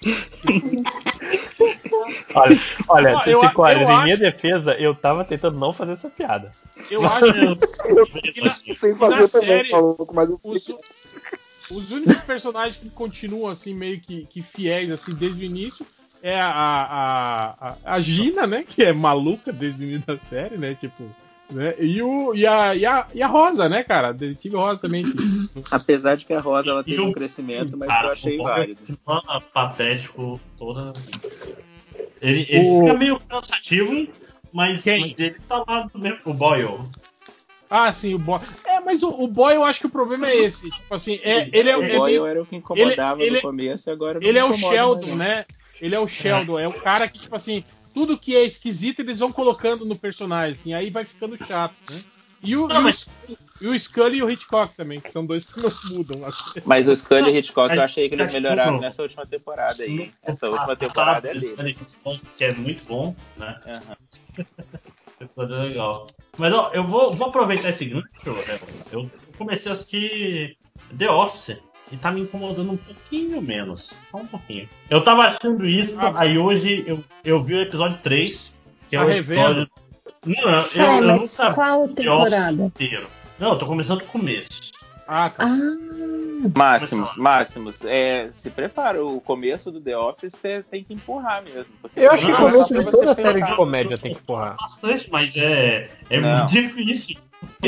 Olha, 2.34 2.60
olha, 2.88 3.16
Ó, 3.18 3.24
eu- 3.26 3.42
5 3.42 3.62
horas. 3.62 3.82
eu 3.82 3.90
Em 3.92 4.02
minha 4.04 4.14
acho- 4.16 4.24
defesa, 4.24 4.74
eu 4.74 4.96
tava 4.96 5.24
tentando 5.24 5.58
não 5.60 5.72
fazer 5.72 5.94
essa 5.94 6.10
piada. 6.10 6.52
Eu 6.90 7.02
acho 7.06 7.32
que 7.34 7.46
na, 8.42 8.76
Sem 8.76 8.92
na 8.94 8.98
fazer 8.98 9.28
também, 9.30 9.48
série, 9.58 9.72
maluco, 9.72 10.14
mas 10.14 10.30
eu 10.30 10.40
os, 10.44 10.76
os 11.70 11.92
únicos 11.92 12.22
personagens 12.22 12.78
que 12.78 12.90
continuam 12.90 13.50
assim, 13.52 13.74
meio 13.74 14.00
que, 14.00 14.26
que 14.26 14.42
fiéis 14.42 14.90
assim, 14.92 15.14
desde 15.14 15.44
o 15.44 15.46
início 15.46 15.86
é 16.24 16.40
a, 16.40 16.48
a, 16.50 17.70
a, 17.70 17.76
a 17.96 18.00
Gina, 18.02 18.46
né? 18.48 18.64
Que 18.68 18.84
é 18.84 18.94
maluca 18.94 19.52
desde 19.54 19.84
o 19.84 19.88
início 19.88 20.08
da 20.08 20.18
série, 20.18 20.58
né? 20.58 20.76
Tipo. 20.76 21.04
Né? 21.52 21.76
E, 21.80 22.02
o, 22.02 22.34
e, 22.34 22.48
a, 22.48 22.74
e, 22.76 22.86
a, 22.86 23.08
e 23.14 23.22
a 23.22 23.28
Rosa, 23.28 23.68
né, 23.68 23.84
cara? 23.84 24.14
Detetive 24.14 24.56
Rosa 24.56 24.80
também. 24.80 25.04
que- 25.04 25.50
Apesar 25.70 26.16
de 26.16 26.26
que 26.26 26.34
a 26.34 26.40
Rosa 26.40 26.70
ela 26.70 26.84
teve 26.84 26.98
Eu- 26.98 27.08
um 27.08 27.12
crescimento, 27.12 27.76
mas 27.78 27.90
Cara, 27.90 28.08
eu 28.08 28.12
achei 28.14 28.40
o 28.40 28.44
válido. 28.44 28.80
continua 28.88 29.42
patético 29.54 30.40
toda. 30.58 30.94
Ele, 32.22 32.46
ele 32.50 32.70
O- 32.70 32.80
fica 32.82 32.94
meio 32.94 33.20
cansativo, 33.20 34.08
mas, 34.54 34.82
Quem? 34.84 35.10
mas 35.10 35.20
ele 35.20 35.36
tá 35.48 35.64
lá 35.68 35.90
do 35.92 36.00
mesmo. 36.00 36.20
O 36.26 36.34
Boyle. 36.34 36.80
Ah, 37.70 37.92
sim, 37.94 38.14
o 38.14 38.20
Boy. 38.20 38.40
É, 38.66 38.80
mas 38.82 39.02
o, 39.02 39.10
o 39.10 39.28
Boy 39.28 39.56
eu 39.56 39.64
acho 39.64 39.80
que 39.80 39.86
o 39.88 39.90
problema 39.90 40.30
é 40.30 40.36
esse. 40.36 40.70
Tipo 40.70 40.94
assim, 40.94 41.20
é, 41.24 41.50
ele 41.54 41.70
é, 41.70 41.78
O 41.78 41.84
é 41.84 41.98
Boyle 41.98 42.04
meio- 42.20 42.26
era 42.26 42.42
o 42.42 42.46
que 42.46 42.56
incomodava 42.58 43.22
ele- 43.24 43.38
no 43.38 43.42
começo 43.42 43.90
e 43.90 43.92
agora 43.92 44.20
não 44.20 44.28
Ele 44.28 44.38
é 44.38 44.44
o 44.44 44.54
Sheldon, 44.54 45.02
mais, 45.08 45.16
né? 45.18 45.46
Ele 45.82 45.96
é 45.96 46.00
o 46.00 46.08
Sheldon, 46.08 46.60
é 46.60 46.68
o 46.68 46.74
cara 46.74 47.08
que, 47.08 47.18
tipo 47.18 47.34
assim, 47.36 47.64
tudo 47.94 48.18
que 48.18 48.36
é 48.36 48.44
esquisito 48.44 49.00
eles 49.02 49.20
vão 49.20 49.32
colocando 49.32 49.86
no 49.86 49.96
personagem, 49.96 50.52
assim, 50.54 50.74
aí 50.74 50.90
vai 50.90 51.06
ficando 51.06 51.38
chato, 51.46 51.76
né? 51.90 52.04
E 52.44 52.56
o, 52.56 52.68
Não, 52.68 52.76
e 52.78 52.80
o- 52.80 52.84
mas- 52.84 53.08
e 53.62 53.68
o 53.68 53.80
Scully 53.80 54.18
e 54.18 54.24
o 54.24 54.30
Hitchcock 54.32 54.74
também, 54.76 55.00
que 55.00 55.12
são 55.12 55.24
dois 55.24 55.46
que 55.46 55.60
não 55.60 55.72
mudam. 55.92 56.26
assim. 56.26 56.60
Mas 56.66 56.88
o 56.88 56.96
Scully 56.96 57.30
e 57.30 57.32
o 57.34 57.38
Hitchcock 57.38 57.76
eu 57.76 57.84
achei 57.84 58.10
que 58.10 58.16
eles 58.16 58.34
melhoraram 58.34 58.80
nessa 58.80 59.04
última 59.04 59.26
temporada 59.28 59.84
aí. 59.84 59.98
No 60.08 60.12
Essa 60.24 60.50
última 60.50 60.76
temporada 60.76 61.30
é 61.30 61.34
dele. 61.36 61.78
Que 62.36 62.44
é 62.46 62.54
muito 62.56 62.84
bom, 62.86 63.16
né? 63.38 63.62
Episódio 65.20 65.56
legal. 65.62 66.08
Mas 66.38 66.52
ó, 66.54 66.72
eu 66.74 66.84
vou, 66.84 67.14
vou 67.14 67.28
aproveitar 67.28 67.70
esse 67.70 67.86
gancho. 67.86 68.08
né? 68.26 68.60
Eu 68.92 69.10
comecei 69.38 69.70
a 69.70 69.74
assistir 69.74 70.58
The 70.98 71.12
Office 71.12 71.58
e 71.92 71.98
tá 71.98 72.12
me 72.12 72.22
incomodando 72.22 72.72
um 72.72 72.78
pouquinho 72.78 73.42
menos. 73.42 73.92
Só 74.10 74.18
um 74.18 74.28
pouquinho. 74.28 74.68
Eu 74.90 75.04
tava 75.04 75.24
achando 75.24 75.66
isso, 75.66 76.00
Ah. 76.00 76.14
aí 76.16 76.38
hoje 76.38 76.84
eu, 76.88 77.04
eu 77.24 77.42
vi 77.44 77.56
o 77.56 77.62
episódio 77.62 77.98
3, 78.02 78.58
que 78.90 78.96
é 78.96 79.00
Tá 79.00 79.06
o 79.06 79.08
revendo? 79.10 79.42
episódio. 79.62 79.70
Não, 80.26 80.50
eu, 80.50 80.84
É, 80.84 81.00
eu 81.00 81.04
mas 81.18 81.38
nunca 81.40 81.54
qual 81.54 81.88
temporada? 81.90 82.64
inteiro. 82.64 83.08
Não, 83.40 83.50
eu 83.54 83.58
tô 83.58 83.66
começando 83.66 84.00
do 84.00 84.06
começo. 84.06 84.72
Ah, 85.08 85.30
tá. 85.30 85.46
Máximos, 86.56 87.16
máximos. 87.18 87.86
É, 87.86 88.30
se 88.32 88.50
prepara, 88.50 89.04
o 89.04 89.20
começo 89.22 89.72
do 89.72 89.80
The 89.82 89.98
Office 89.98 90.34
você 90.34 90.64
tem 90.70 90.84
que 90.84 90.94
empurrar 90.94 91.44
mesmo. 91.44 91.74
porque 91.82 92.00
Eu 92.00 92.12
acho 92.12 92.26
que 92.26 92.32
o 92.32 92.36
é 92.36 92.38
começo 92.38 92.74
de 92.74 92.84
toda 92.86 92.92
você 93.16 93.22
série 93.22 93.44
de 93.44 93.56
comédia 93.56 93.98
tem 93.98 94.14
que 94.14 94.20
empurrar. 94.20 94.56
Bastante, 94.58 95.10
mas 95.12 95.36
é, 95.36 95.90
é 96.10 96.20
muito 96.20 96.52
difícil. 96.52 97.18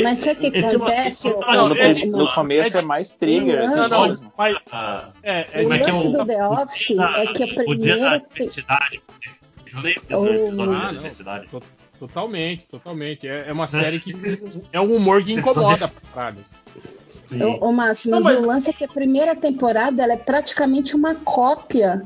Mas 0.02 0.18
sabe 0.18 0.48
o 0.48 0.50
que 0.52 0.58
É, 0.58 0.68
tipo 0.68 0.84
assim, 0.84 0.98
acontece? 1.00 1.28
não, 1.28 1.38
ô- 1.38 1.68
No, 1.68 1.74
ô- 1.74 2.18
no 2.24 2.32
começo 2.32 2.76
é 2.76 2.82
mais 2.82 3.10
trigger, 3.10 3.66
Não, 3.66 3.84
assim, 3.84 3.90
Não, 3.90 4.06
não, 4.08 4.32
mas 4.36 4.56
Ah, 4.72 5.08
é, 5.22 5.46
é, 5.52 5.64
O 5.64 5.72
é 5.72 5.76
é 5.80 5.86
lance 5.92 6.08
do 6.12 6.26
The 6.26 6.46
Office 6.48 6.90
é 6.90 7.26
que 7.26 7.42
a 7.42 7.46
o 7.46 7.74
dia 7.74 7.96
da 7.98 8.10
primeira. 8.10 8.18
diversidade. 8.20 9.00
Eu 9.72 9.80
lembro 9.80 10.02
do 10.06 10.28
episódio 10.28 11.24
da 11.24 11.42
não. 11.42 11.60
Totalmente, 12.06 12.66
totalmente. 12.68 13.26
É, 13.26 13.48
é 13.48 13.52
uma 13.52 13.66
série 13.66 13.98
que 13.98 14.12
é 14.72 14.80
um 14.80 14.94
humor 14.94 15.24
que 15.24 15.32
incomoda 15.32 15.88
pra 15.88 16.00
caralho. 16.14 16.44
Ô, 17.60 17.68
ô 17.68 17.72
Márcio, 17.72 18.10
Não, 18.10 18.20
mas, 18.20 18.34
mas- 18.34 18.44
o 18.44 18.46
lance 18.46 18.70
é 18.70 18.72
que 18.74 18.84
a 18.84 18.88
primeira 18.88 19.34
temporada 19.34 20.02
ela 20.02 20.12
é 20.12 20.16
praticamente 20.18 20.94
uma 20.94 21.14
cópia 21.14 22.02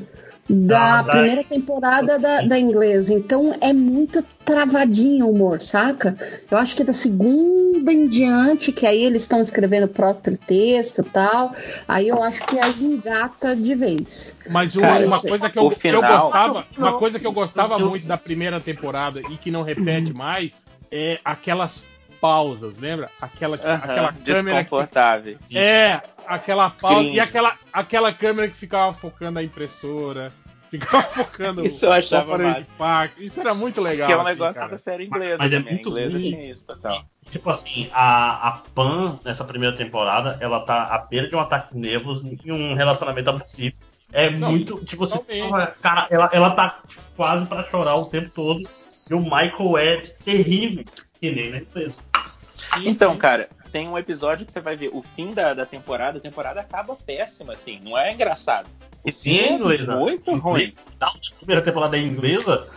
da 0.49 0.99
Ah, 0.99 1.03
da- 1.03 1.13
primeira 1.13 1.45
temporada 1.45 2.19
da, 2.19 2.41
da 2.43 2.59
inglesa. 2.59 3.13
Então 3.13 3.55
é 3.61 3.73
muito 3.73 4.25
travadinho 4.45 5.27
o 5.27 5.31
humor, 5.31 5.61
saca? 5.61 6.17
Eu 6.51 6.57
acho 6.57 6.75
que 6.75 6.83
da 6.83 6.93
segunda 6.95 7.93
em 7.93 8.07
diante, 8.09 8.73
que 8.73 8.87
aí 8.87 9.05
eles 9.05 9.23
estão 9.23 9.43
escrevendo 9.43 9.85
o 9.85 9.89
próprio 9.89 10.39
texto 10.39 11.03
e 11.03 11.05
tal, 11.05 11.55
aí 11.87 12.09
eu 12.09 12.23
acho 12.23 12.47
que 12.47 12.59
aí 12.59 12.75
engata 12.83 13.55
de 13.55 13.75
vez. 13.75 14.37
Mas 14.49 14.75
uma, 14.75 14.87
Cara, 14.87 15.07
uma 15.07 15.21
coisa 15.21 15.51
que 15.51 15.59
eu, 15.59 15.65
o 15.65 15.73
eu 15.73 15.77
final- 15.77 16.03
gostava, 16.23 16.67
uma 16.79 16.99
coisa 16.99 17.19
que 17.19 17.27
eu 17.27 17.33
gostava 17.33 17.79
muito 17.79 18.07
da 18.07 18.17
primeira 18.17 18.59
temporada 18.59 19.21
e 19.21 19.37
que 19.37 19.51
não 19.51 19.63
repete 19.63 20.15
mais 20.15 20.65
é 20.91 21.19
aquelas 21.23 21.85
pausas, 22.21 22.79
lembra? 22.79 23.11
Aquela, 23.21 23.57
aquela 23.57 24.13
câmera 24.13 24.57
que 24.59 24.63
desconfortáveis. 24.63 25.39
É, 25.55 26.01
aquela 26.27 26.71
pausa. 26.71 27.01
Cringe. 27.01 27.17
E 27.17 27.21
aquela, 27.21 27.57
aquela 27.73 28.13
câmera 28.13 28.49
que 28.49 28.57
ficava 28.57 28.93
focando 28.93 29.39
a 29.39 29.43
impressora. 29.43 30.33
Ficava 30.69 31.03
focando 31.03 31.67
Isso 31.67 31.87
eu 31.87 31.91
o 31.91 31.93
achava 31.95 32.37
de 32.37 32.65
faca. 32.65 33.15
Isso 33.17 33.41
era 33.41 33.55
muito 33.55 33.81
legal. 33.81 34.07
Que 34.07 34.13
é 34.13 34.17
um 34.19 34.21
assim, 34.21 34.31
negócio 34.33 34.55
cara. 34.55 34.71
da 34.71 34.77
série 34.77 35.07
inglesa 35.07 35.37
Mas 35.39 35.51
é 35.51 35.57
também. 35.57 35.73
muito 35.73 35.89
a 35.89 35.91
inglesa 35.93 36.19
tinha 36.19 36.51
isso, 36.51 36.67
total. 36.67 37.05
Tipo 37.31 37.49
assim, 37.49 37.91
a, 37.91 38.49
a 38.49 38.53
Pan, 38.75 39.19
nessa 39.25 39.45
primeira 39.45 39.75
temporada, 39.75 40.37
ela 40.43 40.61
tá 40.61 40.85
à 40.85 40.99
beira 40.99 41.27
de 41.27 41.35
um 41.35 41.41
ataque 41.41 41.73
de 41.73 41.81
nervos 41.81 42.23
em 42.23 42.53
um 42.53 42.75
relacionamento 42.75 43.31
abusivo. 43.31 43.77
É 44.13 44.31
Não, 44.31 44.51
muito. 44.51 44.83
Tipo 44.85 45.05
assim, 45.05 45.19
cara, 45.81 46.07
ela, 46.11 46.31
ela 46.33 46.51
tá 46.51 46.81
tipo, 46.87 47.03
quase 47.17 47.47
pra 47.47 47.65
chorar 47.65 47.97
o 47.97 48.07
tempo 48.07 48.31
todo. 48.31 48.69
E 49.11 49.15
o 49.15 49.21
Michael 49.21 49.79
é 49.79 49.97
terrível, 50.25 50.85
que 51.19 51.31
nem 51.31 51.51
na 51.51 51.59
empresa. 51.59 52.01
Então, 52.85 53.17
cara, 53.17 53.49
tem 53.73 53.89
um 53.89 53.99
episódio 53.99 54.47
que 54.47 54.53
você 54.53 54.61
vai 54.61 54.77
ver 54.77 54.91
o 54.93 55.03
fim 55.15 55.33
da, 55.33 55.55
da 55.55 55.67
temporada, 55.67 56.19
a 56.19 56.21
temporada 56.21 56.61
acaba 56.61 56.95
péssima, 56.95 57.55
assim, 57.55 57.81
não 57.83 57.97
é 57.97 58.13
engraçado. 58.13 58.69
E 59.05 59.13
sim, 59.13 59.39
é 59.39 59.53
inglesa. 59.53 59.97
Muito 59.97 60.35
ruim. 60.35 60.75
A 61.01 61.13
primeira 61.39 61.63
temporada 61.63 61.97
é 61.97 62.01
inglesa 62.01 62.69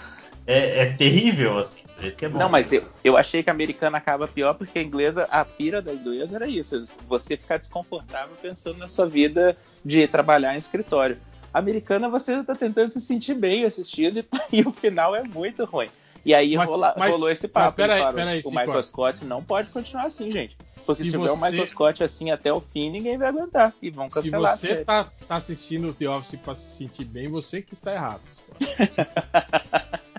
é, 0.45 0.83
é 0.83 0.85
terrível, 0.93 1.59
assim. 1.59 1.81
do 1.95 2.01
jeito 2.01 2.17
que 2.17 2.25
é 2.25 2.29
bom. 2.29 2.39
Não, 2.39 2.49
mas 2.49 2.71
eu, 2.71 2.83
eu 3.03 3.17
achei 3.17 3.43
que 3.43 3.49
a 3.49 3.53
americana 3.53 3.97
acaba 3.97 4.27
pior 4.27 4.53
porque 4.53 4.79
a 4.79 4.81
inglesa, 4.81 5.27
a 5.31 5.43
pira 5.43 5.81
da 5.81 5.93
inglesa 5.93 6.35
era 6.35 6.47
isso, 6.47 6.83
você 7.07 7.35
ficar 7.37 7.57
desconfortável 7.57 8.35
pensando 8.41 8.77
na 8.77 8.87
sua 8.87 9.07
vida 9.07 9.55
de 9.83 10.07
trabalhar 10.07 10.55
em 10.55 10.59
escritório. 10.59 11.17
A 11.53 11.59
americana 11.59 12.09
você 12.09 12.43
tá 12.43 12.55
tentando 12.55 12.91
se 12.91 13.01
sentir 13.01 13.33
bem 13.33 13.65
assistindo 13.65 14.19
e, 14.19 14.25
e 14.59 14.61
o 14.61 14.71
final 14.71 15.15
é 15.15 15.23
muito 15.23 15.65
ruim. 15.65 15.89
E 16.23 16.33
aí 16.35 16.55
Mas- 16.55 16.69
rola- 16.69 16.93
mas- 16.97 17.11
rolou 17.13 17.29
esse 17.31 17.47
papo. 17.47 17.75
pera 17.77 17.93
eles 17.93 17.95
aí, 17.95 17.99
falaram, 17.99 18.15
pera 18.17 18.29
aí, 18.31 18.41
o. 18.45 18.49
Michael 18.49 18.83
Scott 18.83 19.25
não 19.25 19.43
pode 19.43 19.69
continuar 19.71 20.03
assim, 20.05 20.31
gente. 20.31 20.55
Porque 20.85 20.95
Se 20.95 21.05
se, 21.05 21.11
tiver 21.11 21.31
o 21.31 21.35
você- 21.35 21.45
Michael 21.45 21.65
Scott 21.67 22.03
assim 22.03 22.29
até 22.31 22.51
o 22.53 22.59
fim, 22.61 22.89
ninguém 22.91 23.17
vai 23.17 23.29
aguentar. 23.29 23.73
E 23.81 23.89
vão 23.89 24.07
Se 24.09 24.15
cancelar. 24.15 24.53
a 24.53 24.55
você 24.55 24.75
tá, 24.83 25.07
tá 25.27 25.35
assistindo 25.35 25.89
o 25.89 25.93
The 25.93 26.07
Office 26.09 26.39
pra 26.39 26.53
se 26.55 26.77
sentir 26.77 27.05
bem, 27.05 27.27
você 27.27 27.61
que 27.61 27.73
está 27.73 27.93
errado. 27.93 28.21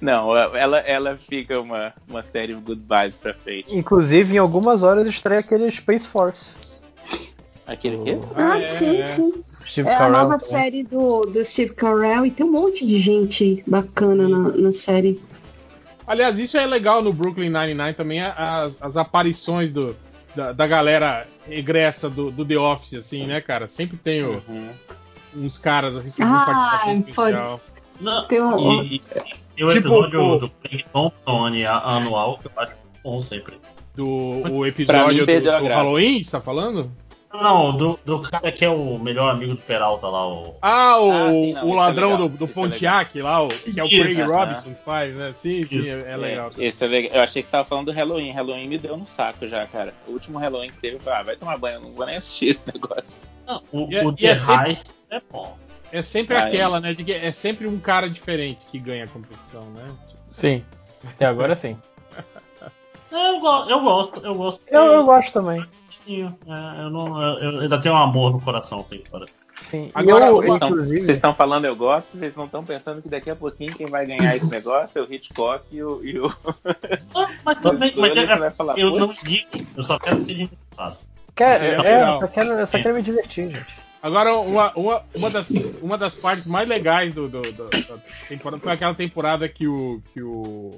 Não, 0.00 0.36
ela, 0.36 0.78
ela 0.80 1.16
fica 1.16 1.58
uma, 1.60 1.94
uma 2.06 2.22
série 2.22 2.52
good 2.54 2.82
vibes 2.82 3.16
pra 3.16 3.32
frente. 3.32 3.74
Inclusive, 3.74 4.34
em 4.34 4.38
algumas 4.38 4.82
horas 4.82 5.06
estreia 5.06 5.40
aquele 5.40 5.70
Space 5.70 6.06
Force. 6.06 6.52
Aquele 7.66 8.02
quê? 8.04 8.18
Ah, 8.34 8.58
é, 8.58 8.68
sim, 8.70 8.96
é. 8.98 9.02
sim. 9.02 9.32
Steve 9.64 9.88
É 9.88 9.94
a 9.94 9.98
Carell 9.98 10.12
nova 10.12 10.34
também. 10.38 10.46
série 10.48 10.82
do, 10.82 11.20
do 11.26 11.44
Steve 11.44 11.72
Carell 11.74 12.26
e 12.26 12.30
tem 12.30 12.44
um 12.44 12.50
monte 12.50 12.84
de 12.86 13.00
gente 13.00 13.62
bacana 13.66 14.28
na, 14.28 14.48
na 14.50 14.72
série. 14.72 15.20
Aliás, 16.06 16.38
isso 16.40 16.58
é 16.58 16.66
legal 16.66 17.00
no 17.02 17.12
Brooklyn 17.12 17.48
Nine-Nine 17.50 17.94
também, 17.94 18.20
as, 18.20 18.76
as 18.82 18.96
aparições 18.96 19.72
do, 19.72 19.96
da, 20.34 20.50
da 20.52 20.66
galera 20.66 21.26
regressa 21.46 22.10
do, 22.10 22.30
do 22.32 22.44
The 22.44 22.58
Office, 22.58 22.94
assim, 22.94 23.26
né, 23.26 23.40
cara? 23.40 23.68
Sempre 23.68 23.96
tem 23.96 24.24
o- 24.24 24.42
Uhum. 24.48 24.68
uns 25.36 25.56
caras 25.58 25.94
assim 25.96 26.10
que 26.10 26.22
Ah, 26.22 26.44
participação 26.44 27.02
pode- 27.02 27.10
especial. 27.10 27.60
Não, 28.00 28.26
Tem 28.26 28.42
um- 28.42 28.82
e, 28.82 29.00
e 29.56 29.64
o 29.64 29.68
Tipo, 29.68 29.78
episódio 29.88 30.20
o- 30.20 30.38
do 30.40 30.50
Craig 30.50 30.84
Thompson 30.92 31.44
ani- 31.46 31.64
anual 31.66 32.38
que 32.38 32.46
eu 32.48 32.52
acho 32.56 32.72
bom 33.04 33.22
sempre. 33.22 33.54
Do 33.94 34.06
o 34.50 34.66
episódio 34.66 35.26
mim, 35.26 35.40
do, 35.40 35.50
a 35.50 35.58
do 35.58 35.64
graça. 35.66 35.82
Halloween, 35.82 36.24
você 36.24 36.30
tá 36.32 36.40
falando? 36.40 36.90
Não, 37.32 37.74
do, 37.76 37.98
do 38.04 38.20
cara 38.20 38.52
que 38.52 38.64
é 38.64 38.68
o 38.68 38.98
melhor 38.98 39.30
amigo 39.30 39.54
do 39.54 39.62
Peralta 39.62 40.06
lá, 40.06 40.28
o. 40.28 40.54
Ah, 40.60 41.00
o, 41.00 41.10
Ah, 41.12 41.30
sim, 41.32 41.52
não, 41.54 41.66
o 41.68 41.72
é 41.72 41.76
ladrão 41.76 42.10
legal, 42.12 42.28
do, 42.28 42.36
do 42.36 42.44
é 42.44 42.48
Pontiac 42.48 43.22
lá, 43.22 43.42
o, 43.42 43.48
que 43.48 43.80
é 43.80 43.84
o 43.84 43.88
Craig 43.88 44.20
aham. 44.20 44.26
Robinson 44.38 44.74
que 44.74 44.82
faz, 44.82 45.14
né? 45.16 45.32
Sim, 45.32 45.64
sim, 45.64 45.76
Isso, 45.80 46.06
é, 46.06 46.12
é 46.12 46.16
legal. 46.16 46.50
É, 46.58 46.64
esse 46.64 46.84
é 46.84 46.88
legal. 46.88 47.12
Eu 47.16 47.22
achei 47.22 47.40
que 47.42 47.48
você 47.48 47.52
tava 47.52 47.64
falando 47.66 47.86
do 47.86 47.92
Halloween. 47.92 48.32
Halloween 48.32 48.68
me 48.68 48.76
deu 48.76 48.96
no 48.98 49.06
saco 49.06 49.48
já, 49.48 49.66
cara. 49.66 49.94
O 50.06 50.12
último 50.12 50.38
Halloween 50.38 50.70
que 50.70 50.76
teve, 50.78 50.96
eu 50.96 51.00
falei, 51.00 51.20
ah, 51.20 51.22
vai 51.22 51.36
tomar 51.36 51.56
banho, 51.56 51.76
eu 51.76 51.80
não 51.80 51.92
vou 51.92 52.04
nem 52.04 52.16
assistir 52.16 52.48
esse 52.50 52.66
negócio. 52.72 53.26
Não, 53.46 53.62
o, 53.72 53.88
E 53.90 53.96
é- 53.96 54.04
o 54.04 54.10
é 54.10 54.14
The 54.14 54.36
sempre- 54.36 54.68
Heist 54.68 54.86
é 55.10 55.20
bom. 55.32 55.56
É 55.90 56.02
sempre 56.02 56.36
Ah, 56.36 56.46
aquela, 56.46 56.80
né? 56.80 56.92
De 56.92 57.02
que 57.02 57.12
é 57.12 57.32
sempre 57.32 57.66
um 57.66 57.78
cara 57.80 58.10
diferente 58.10 58.66
que 58.70 58.78
ganha 58.78 59.04
a 59.04 59.08
competição, 59.08 59.62
né? 59.70 59.90
Sim. 60.30 60.62
Até 61.06 61.24
agora 61.26 61.56
sim. 61.56 61.78
É, 62.14 62.22
Eu, 63.14 63.40
go- 63.40 63.64
eu 63.68 63.80
gosto, 63.80 64.24
eu 64.26 64.34
gosto. 64.34 64.60
Eu, 64.68 64.80
eu 64.84 65.04
gosto 65.04 65.32
também. 65.34 65.62
É, 66.08 66.82
eu, 66.82 66.90
não, 66.90 67.22
eu, 67.22 67.38
eu 67.52 67.60
ainda 67.60 67.80
tenho 67.80 67.94
um 67.94 67.98
amor 67.98 68.32
no 68.32 68.40
coração, 68.40 68.82
tem 68.88 69.02
fora. 69.10 69.26
Sim. 69.70 69.90
Agora, 69.94 70.26
eu, 70.26 70.36
Vocês 70.36 70.54
estão- 70.54 70.68
inclusive, 70.70 71.00
Vocês 71.02 71.18
estão 71.18 71.34
falando 71.34 71.66
eu 71.66 71.76
gosto, 71.76 72.16
vocês 72.16 72.34
não 72.34 72.46
estão 72.46 72.64
pensando 72.64 73.00
que 73.00 73.08
daqui 73.08 73.30
a 73.30 73.36
pouquinho 73.36 73.74
quem 73.74 73.86
vai 73.86 74.04
ganhar 74.04 74.34
esse 74.34 74.50
negócio 74.50 74.98
é 74.98 75.02
o 75.06 75.12
Hitchcock 75.12 75.64
e 75.70 75.82
o. 75.82 76.04
E 76.04 76.18
o... 76.18 76.24
Mas 77.44 77.78
bem, 77.78 77.92
mas 77.96 78.16
é- 78.16 78.36
vai 78.36 78.50
falar, 78.50 78.78
eu 78.78 78.98
não 78.98 79.08
digo, 79.22 79.48
eu 79.76 79.82
só 79.84 79.98
quero 79.98 80.24
ser 80.24 80.32
engraçado. 80.42 80.98
quer, 81.36 81.62
é, 81.64 81.76
legal. 81.80 82.14
eu 82.14 82.20
só 82.20 82.26
quero, 82.28 82.46
eu 82.54 82.66
só 82.66 82.78
quero 82.82 82.94
me 82.96 83.02
divertir, 83.02 83.48
gente. 83.48 83.76
Agora, 84.02 84.34
uma, 84.36 84.72
uma, 84.74 85.02
uma, 85.14 85.30
das, 85.30 85.48
uma 85.80 85.96
das 85.96 86.16
partes 86.16 86.46
mais 86.48 86.68
legais 86.68 87.12
do, 87.12 87.28
do- 87.28 87.40
do- 87.42 87.68
da 87.70 87.98
temporada 88.28 88.60
foi 88.60 88.72
aquela 88.72 88.94
temporada 88.94 89.48
que 89.48 89.68
o. 89.68 90.02
que 90.12 90.20
o. 90.20 90.72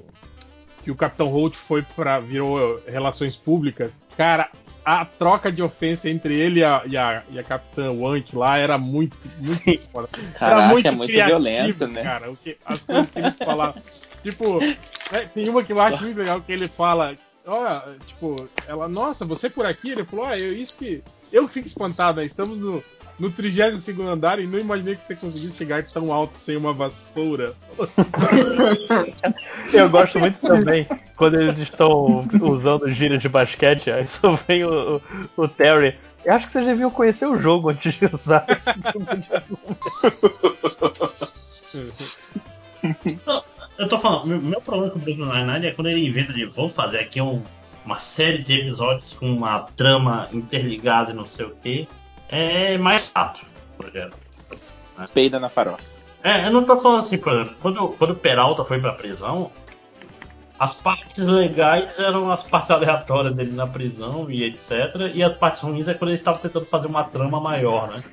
que 0.83 0.91
o 0.91 0.95
Capitão 0.95 1.27
Holt 1.27 1.55
foi 1.55 1.81
para 1.81 2.19
virou 2.19 2.79
relações 2.87 3.35
públicas. 3.35 3.99
Cara, 4.15 4.47
a 4.85 5.03
troca 5.03 5.51
de 5.51 5.63
ofensa 5.63 6.07
entre 6.07 6.35
ele 6.35 6.59
e 6.59 6.63
a, 6.63 6.83
e 6.85 6.95
a, 6.95 7.23
e 7.31 7.39
a 7.39 7.43
Capitã 7.43 7.91
Want 7.91 8.33
lá 8.33 8.57
era 8.57 8.77
muito, 8.77 9.17
muito 9.39 9.81
foda. 9.91 10.07
Caraca, 10.35 10.61
era 10.61 10.67
muito 10.71 10.87
é 10.87 10.91
muito 10.91 11.09
criativo, 11.09 11.39
violento, 11.39 11.87
né? 11.87 12.03
Cara, 12.03 12.31
o 12.31 12.37
que, 12.37 12.55
as 12.63 12.85
coisas 12.85 13.09
que 13.09 13.19
eles 13.19 13.37
falavam. 13.37 13.81
tipo, 14.21 14.59
né, 15.11 15.29
tem 15.33 15.49
uma 15.49 15.63
que 15.63 15.73
eu 15.73 15.81
acho 15.81 16.03
muito 16.03 16.17
legal 16.17 16.39
que 16.39 16.51
ele 16.51 16.67
fala. 16.67 17.13
Ó, 17.47 17.81
tipo, 18.05 18.47
ela, 18.67 18.87
nossa, 18.87 19.25
você 19.25 19.49
por 19.49 19.65
aqui? 19.65 19.89
Ele 19.89 20.05
falou, 20.05 20.25
ah, 20.25 20.37
eu, 20.37 20.55
isso 20.55 20.77
que. 20.77 21.03
Eu 21.31 21.47
fico 21.47 21.67
espantado, 21.67 22.21
né? 22.21 22.25
Estamos 22.27 22.59
no, 22.59 22.83
no 23.17 23.29
32 23.31 23.99
andar 23.99 24.39
e 24.39 24.47
não 24.47 24.59
imaginei 24.59 24.95
que 24.95 25.05
você 25.05 25.15
conseguisse 25.15 25.55
chegar 25.57 25.83
tão 25.83 26.11
alto 26.11 26.37
sem 26.37 26.57
uma 26.57 26.73
vassoura. 26.73 27.53
Eu 29.71 29.89
gosto 29.89 30.19
muito 30.19 30.39
também 30.39 30.85
quando 31.15 31.39
eles 31.39 31.57
estão 31.59 32.27
usando 32.41 32.89
gírias 32.91 33.21
de 33.21 33.29
basquete, 33.29 33.89
aí 33.91 34.05
só 34.07 34.31
vem 34.47 34.63
o, 34.65 35.01
o, 35.37 35.43
o 35.43 35.47
Terry. 35.47 35.95
Eu 36.25 36.33
acho 36.33 36.47
que 36.47 36.53
vocês 36.53 36.65
deviam 36.65 36.89
conhecer 36.89 37.25
o 37.27 37.39
jogo 37.39 37.69
antes 37.69 37.93
de 37.93 38.05
usar 38.13 38.45
Eu 43.77 43.87
tô 43.89 43.99
falando, 43.99 44.27
meu, 44.27 44.41
meu 44.41 44.61
problema 44.61 44.91
com 44.91 44.99
o 44.99 45.01
Brooklyn 45.01 45.25
Nine-Nine 45.25 45.67
é 45.67 45.71
quando 45.71 45.87
ele 45.87 46.05
inventa 46.07 46.31
de 46.31 46.45
vou 46.45 46.69
fazer 46.69 46.99
aqui 46.99 47.19
um- 47.21 47.43
uma 47.85 47.97
série 47.99 48.39
de 48.41 48.61
episódios 48.61 49.13
com 49.13 49.31
uma 49.31 49.59
trama 49.75 50.29
interligada 50.31 51.11
e 51.11 51.13
não 51.13 51.25
sei 51.25 51.45
o 51.45 51.51
que. 51.51 51.87
É 52.29 52.77
mais 52.77 53.11
chato 53.13 53.45
o 53.73 53.83
projeto. 53.83 54.17
Peida 55.13 55.39
na 55.39 55.49
farofa. 55.49 55.83
É, 56.23 56.47
eu 56.47 56.51
não 56.51 56.63
tô 56.63 56.75
falando 56.77 57.01
assim, 57.01 57.17
por 57.17 57.33
exemplo, 57.33 57.55
quando, 57.61 57.89
quando 57.89 58.11
o 58.11 58.15
Peralta 58.15 58.65
foi 58.65 58.79
pra 58.79 58.93
prisão, 58.93 59.51
as 60.57 60.73
partes 60.73 61.23
legais 61.25 61.99
eram 61.99 62.31
as 62.31 62.43
partes 62.43 62.71
aleatórias 62.71 63.35
dele 63.35 63.51
na 63.51 63.67
prisão 63.67 64.29
e 64.29 64.43
etc. 64.43 65.11
E 65.13 65.21
as 65.21 65.33
partes 65.33 65.61
ruins 65.61 65.87
é 65.87 65.93
quando 65.93 66.09
ele 66.09 66.17
estava 66.17 66.39
tentando 66.39 66.65
fazer 66.65 66.87
uma 66.87 67.03
trama 67.03 67.39
maior, 67.39 67.89
né? 67.89 68.03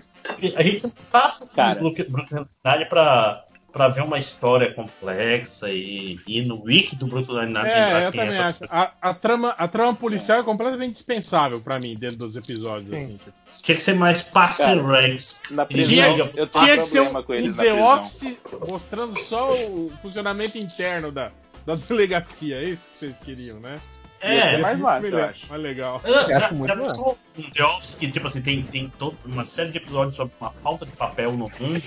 A 0.57 0.63
gente 0.63 0.89
passa 1.11 1.47
Cara. 1.47 1.81
Nine 1.81 2.85
pra 2.89 3.45
pra 3.73 3.89
ver 3.89 4.03
uma 4.03 4.19
história 4.19 4.73
complexa 4.73 5.71
e 5.71 6.21
ir 6.27 6.45
no 6.45 6.63
wiki 6.63 6.95
do 6.95 7.07
Brooklyn 7.07 7.47
Nine-Nine. 7.47 7.69
É, 7.69 7.93
eu 7.93 7.97
é 7.97 8.11
também 8.11 8.29
essa 8.29 8.49
acho. 8.49 8.65
A, 8.69 8.93
a 9.01 9.15
trama, 9.15 9.51
a 9.57 9.67
trama 9.67 9.95
policial 9.95 10.41
é 10.41 10.43
completamente 10.43 10.93
dispensável 10.93 11.61
pra 11.61 11.81
mim 11.81 11.97
dentro 11.97 12.19
dos 12.19 12.37
episódios. 12.37 12.93
Assim, 12.93 13.17
tipo. 13.17 13.33
Tinha 13.63 13.77
que 13.77 13.83
ser 13.83 13.95
mais 13.95 14.25
and 14.61 14.83
Recs. 14.83 15.41
Na 15.51 15.65
Tinha, 15.67 16.17
joga- 16.17 16.33
eu 16.35 16.47
tinha 16.47 16.77
que 16.77 16.85
ser 16.85 17.01
um, 17.01 17.17
um 17.17 17.23
The 17.23 17.23
prisão. 17.23 17.83
Office 17.83 18.39
mostrando 18.69 19.19
só 19.19 19.55
o 19.55 19.93
funcionamento 20.03 20.59
interno 20.59 21.13
da, 21.13 21.31
da 21.65 21.77
delegacia. 21.77 22.57
É 22.57 22.65
isso 22.65 22.89
que 22.91 22.97
vocês 22.97 23.21
queriam, 23.21 23.61
né? 23.61 23.81
É, 24.21 24.53
ser 24.53 24.59
mais 24.59 24.79
muito 24.79 24.83
massa, 24.83 25.07
eu 25.09 25.25
acho. 25.25 25.49
mais 25.49 25.63
legal. 25.63 26.01
Ah, 26.05 26.29
já, 26.29 26.39
já 26.39 26.77
pensou 26.77 27.19
um 27.37 27.51
The 27.51 27.65
Office 27.65 27.95
que, 27.97 28.11
tipo 28.11 28.27
assim, 28.29 28.41
tem, 28.41 28.63
tem 28.63 28.93
todo, 28.97 29.17
uma 29.25 29.45
série 29.45 29.71
de 29.71 29.79
episódios 29.79 30.15
sobre 30.15 30.33
uma 30.41 30.51
falta 30.53 30.87
de 30.87 30.93
papel 30.93 31.33
no 31.33 31.51
mundo? 31.59 31.83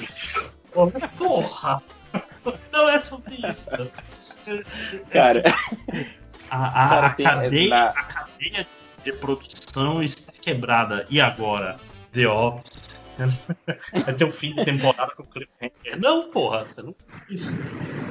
Porra! 1.18 1.82
Não 2.72 2.90
é 2.90 3.00
sobre 3.00 3.36
isso. 3.50 3.70
Cara, 5.10 5.44
A, 6.50 6.68
a- 6.68 6.90
Cara, 6.90 7.08
a 7.08 7.14
cadeia, 7.16 7.70
na- 7.70 7.90
a 7.90 8.04
cadeia 8.04 8.68
de 9.04 9.14
produção 9.14 10.04
está 10.04 10.32
quebrada. 10.42 11.06
E 11.10 11.20
agora? 11.20 11.78
The 12.12 12.28
Office. 12.28 12.96
Vai 14.06 14.14
ter 14.14 14.26
o 14.26 14.32
fim 14.32 14.52
de 14.52 14.64
temporada 14.66 15.12
com 15.16 15.24
o 15.24 15.26
Cliffhanger. 15.26 16.00
Não, 16.00 16.30
porra, 16.30 16.66
você 16.66 16.82
não 16.82 16.94
isso. 17.30 17.58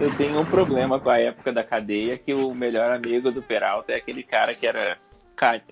eu 0.01 0.11
tenho 0.17 0.41
um 0.41 0.45
problema 0.45 0.99
com 0.99 1.11
a 1.11 1.21
época 1.21 1.53
da 1.53 1.63
cadeia, 1.63 2.17
que 2.19 2.33
o 2.35 2.55
melhor 2.55 2.91
amigo 2.91 3.31
do 3.31 3.43
Peralta 3.43 3.93
é 3.93 3.97
aquele 3.97 4.23
cara 4.23 4.55
que 4.55 4.67
era 4.67 4.97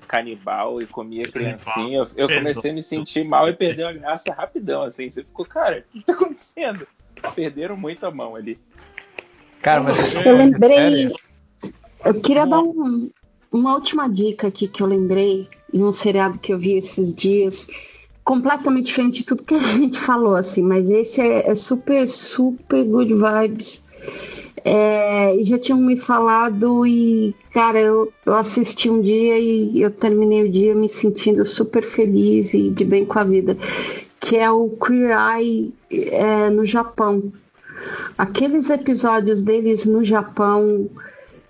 canibal 0.07 0.81
e 0.81 0.87
comia 0.87 1.25
criancinha. 1.25 1.99
Eu, 1.99 2.07
eu 2.17 2.29
comecei 2.29 2.71
a 2.71 2.75
me 2.75 2.83
sentir 2.83 3.25
mal 3.25 3.49
e 3.49 3.53
perdeu 3.53 3.87
a 3.89 3.93
graça 3.93 4.33
rapidão, 4.33 4.83
assim. 4.83 5.11
Você 5.11 5.23
ficou, 5.23 5.45
cara, 5.47 5.85
o 5.95 5.99
que 5.99 6.05
tá 6.05 6.13
acontecendo? 6.13 6.87
Perderam 7.35 7.77
muito 7.77 8.05
a 8.05 8.11
mão 8.11 8.35
ali. 8.35 8.59
Cara, 9.61 9.81
mas 9.83 10.15
Eu 10.27 10.37
lembrei. 10.37 11.13
Eu 12.05 12.21
queria 12.21 12.45
dar 12.45 12.61
um- 12.61 13.11
uma 13.53 13.75
última 13.75 14.09
dica 14.09 14.49
aqui 14.49 14.67
que 14.67 14.83
eu 14.83 14.87
lembrei 14.87 15.49
em 15.73 15.83
um 15.83 15.93
seriado 15.93 16.39
que 16.39 16.53
eu 16.53 16.59
vi 16.59 16.77
esses 16.77 17.15
dias. 17.15 17.69
Completamente 18.25 18.87
diferente 18.87 19.21
de 19.21 19.27
tudo 19.27 19.45
que 19.45 19.55
a 19.55 19.59
gente 19.59 19.99
falou, 19.99 20.35
assim, 20.35 20.63
mas 20.63 20.89
esse 20.91 21.21
é, 21.21 21.51
é 21.51 21.55
super, 21.55 22.09
super 22.09 22.85
good 22.85 23.15
vibes. 23.15 23.85
É, 24.65 25.37
já 25.43 25.59
tinham 25.59 25.79
me 25.79 25.97
falado 25.97 26.87
e, 26.87 27.35
cara, 27.53 27.81
eu, 27.81 28.13
eu 28.25 28.35
assisti 28.35 28.91
um 28.91 29.01
dia 29.01 29.39
e 29.39 29.81
eu 29.81 29.91
terminei 29.91 30.45
o 30.45 30.49
dia 30.51 30.75
me 30.75 30.89
sentindo 30.89 31.45
super 31.47 31.83
feliz 31.83 32.53
e 32.55 32.71
de 32.71 32.85
bem 32.85 33.05
com 33.05 33.19
a 33.19 33.25
vida, 33.25 33.57
que 34.21 34.37
é 34.37 34.51
o 34.51 34.69
Queer 34.69 35.17
Eye 35.19 35.73
é, 35.91 36.51
no 36.51 36.65
Japão. 36.65 37.33
Aqueles 38.17 38.71
episódios 38.71 39.43
deles 39.43 39.87
no 39.87 40.05
Japão, 40.05 40.89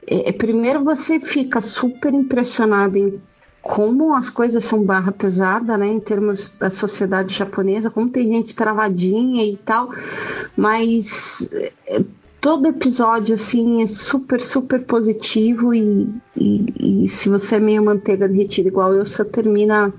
é, 0.07 0.31
é, 0.31 0.33
primeiro 0.33 0.83
você 0.83 1.21
fica 1.21 1.61
super 1.61 2.15
impressionado 2.15 2.97
em 2.97 3.21
como 3.61 4.15
as 4.15 4.29
coisas 4.29 4.65
são 4.65 4.83
barra 4.83 5.13
pesada, 5.13 5.79
né, 5.79 5.87
em 5.87 6.01
termos 6.01 6.53
da 6.59 6.69
sociedade 6.69 7.33
japonesa, 7.33 7.91
como 7.91 8.09
tem 8.09 8.27
gente 8.29 8.57
travadinha 8.57 9.45
e 9.45 9.57
tal, 9.57 9.91
mas 10.57 11.49
é, 11.87 12.03
todo 12.43 12.67
episódio 12.67 13.35
assim 13.35 13.83
é 13.83 13.87
super, 13.87 14.41
super 14.41 14.85
positivo 14.85 15.73
e, 15.73 16.07
e- 16.37 17.05
e 17.05 17.09
se 17.09 17.29
você 17.31 17.57
é 17.57 17.61
meio 17.61 17.83
manteiga 17.85 18.29
derretida 18.29 18.69
igual 18.69 18.93
eu, 18.93 19.07
você 19.07 19.25
termina 19.25 19.91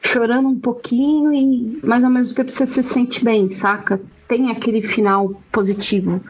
chorando 0.00 0.48
um 0.48 0.58
pouquinho 0.58 1.32
e 1.34 1.80
mas 1.82 2.04
ao 2.04 2.10
mesmo 2.10 2.34
tempo 2.34 2.50
você 2.50 2.66
se 2.66 2.82
sente 2.82 3.22
bem, 3.24 3.50
saca? 3.50 4.00
Tem 4.28 4.50
aquele 4.50 4.80
final 4.80 5.34
positivo 5.50 6.20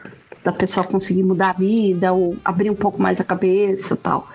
da 0.43 0.51
pessoa 0.51 0.85
conseguir 0.85 1.23
mudar 1.23 1.51
a 1.51 1.53
vida 1.53 2.11
ou 2.11 2.35
abrir 2.43 2.69
um 2.69 2.75
pouco 2.75 3.01
mais 3.01 3.21
a 3.21 3.23
cabeça 3.23 3.93
e 3.93 3.97
tal. 3.97 4.27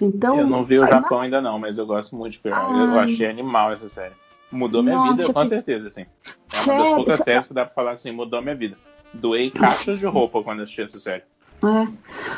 Então, 0.00 0.38
Eu 0.38 0.46
não 0.46 0.64
vi 0.64 0.78
o 0.78 0.86
Japão 0.86 1.20
ainda 1.20 1.40
não, 1.40 1.58
mas 1.58 1.78
eu 1.78 1.86
gosto 1.86 2.14
muito 2.14 2.34
de 2.34 2.38
Pirata. 2.38 2.70
Eu 2.72 2.96
achei 2.98 3.26
animal 3.26 3.72
essa 3.72 3.88
série. 3.88 4.14
Mudou 4.52 4.82
minha 4.82 4.94
Nossa, 4.96 5.16
vida, 5.22 5.32
com 5.32 5.42
que- 5.42 5.48
certeza, 5.48 5.88
assim. 5.88 6.02
É 6.02 6.60
uma 6.70 6.78
das 6.84 6.88
poucas 6.94 7.20
séries 7.20 7.46
que 7.48 7.54
dá 7.54 7.64
pra 7.64 7.74
falar 7.74 7.92
assim, 7.92 8.12
mudou 8.12 8.40
minha 8.42 8.54
vida. 8.54 8.76
Doei 9.14 9.50
caixas 9.50 9.98
de 9.98 10.06
roupa 10.06 10.42
quando 10.42 10.62
assisti 10.62 10.82
essa 10.82 10.98
série. 10.98 11.22
É. 11.64 11.86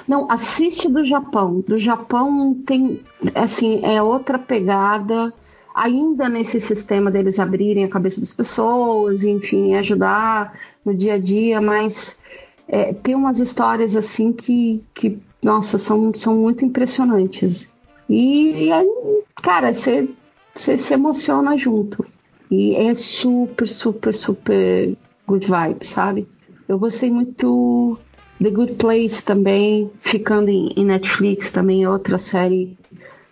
Não, 0.06 0.30
assiste 0.30 0.88
do 0.88 1.02
Japão. 1.02 1.60
Do 1.66 1.78
Japão 1.78 2.54
tem, 2.66 3.00
assim, 3.34 3.80
é 3.82 4.02
outra 4.02 4.38
pegada. 4.38 5.32
Ainda 5.74 6.28
nesse 6.28 6.60
sistema 6.60 7.10
deles 7.10 7.40
abrirem 7.40 7.84
a 7.84 7.88
cabeça 7.88 8.20
das 8.20 8.32
pessoas, 8.32 9.24
enfim, 9.24 9.74
ajudar 9.74 10.52
no 10.84 10.94
dia 10.94 11.14
a 11.14 11.18
dia, 11.18 11.60
mas 11.60 12.20
é, 12.68 12.92
tem 12.92 13.14
umas 13.14 13.40
histórias 13.40 13.96
assim 13.96 14.32
que, 14.32 14.84
que 14.94 15.18
nossa, 15.42 15.76
são, 15.76 16.12
são 16.14 16.36
muito 16.36 16.64
impressionantes. 16.64 17.74
E, 18.08 18.70
aí, 18.70 19.22
cara, 19.42 19.72
você 19.72 20.08
se 20.54 20.94
emociona 20.94 21.56
junto. 21.56 22.04
E 22.50 22.76
é 22.76 22.94
super, 22.94 23.66
super, 23.66 24.14
super 24.14 24.96
good 25.26 25.46
vibe, 25.46 25.84
sabe? 25.86 26.28
Eu 26.68 26.78
gostei 26.78 27.10
muito 27.10 27.98
The 28.42 28.50
Good 28.50 28.74
Place 28.74 29.24
também, 29.24 29.90
ficando 30.00 30.48
em, 30.48 30.72
em 30.76 30.84
Netflix 30.84 31.52
também, 31.52 31.84
é 31.84 31.88
outra 31.88 32.18
série 32.18 32.76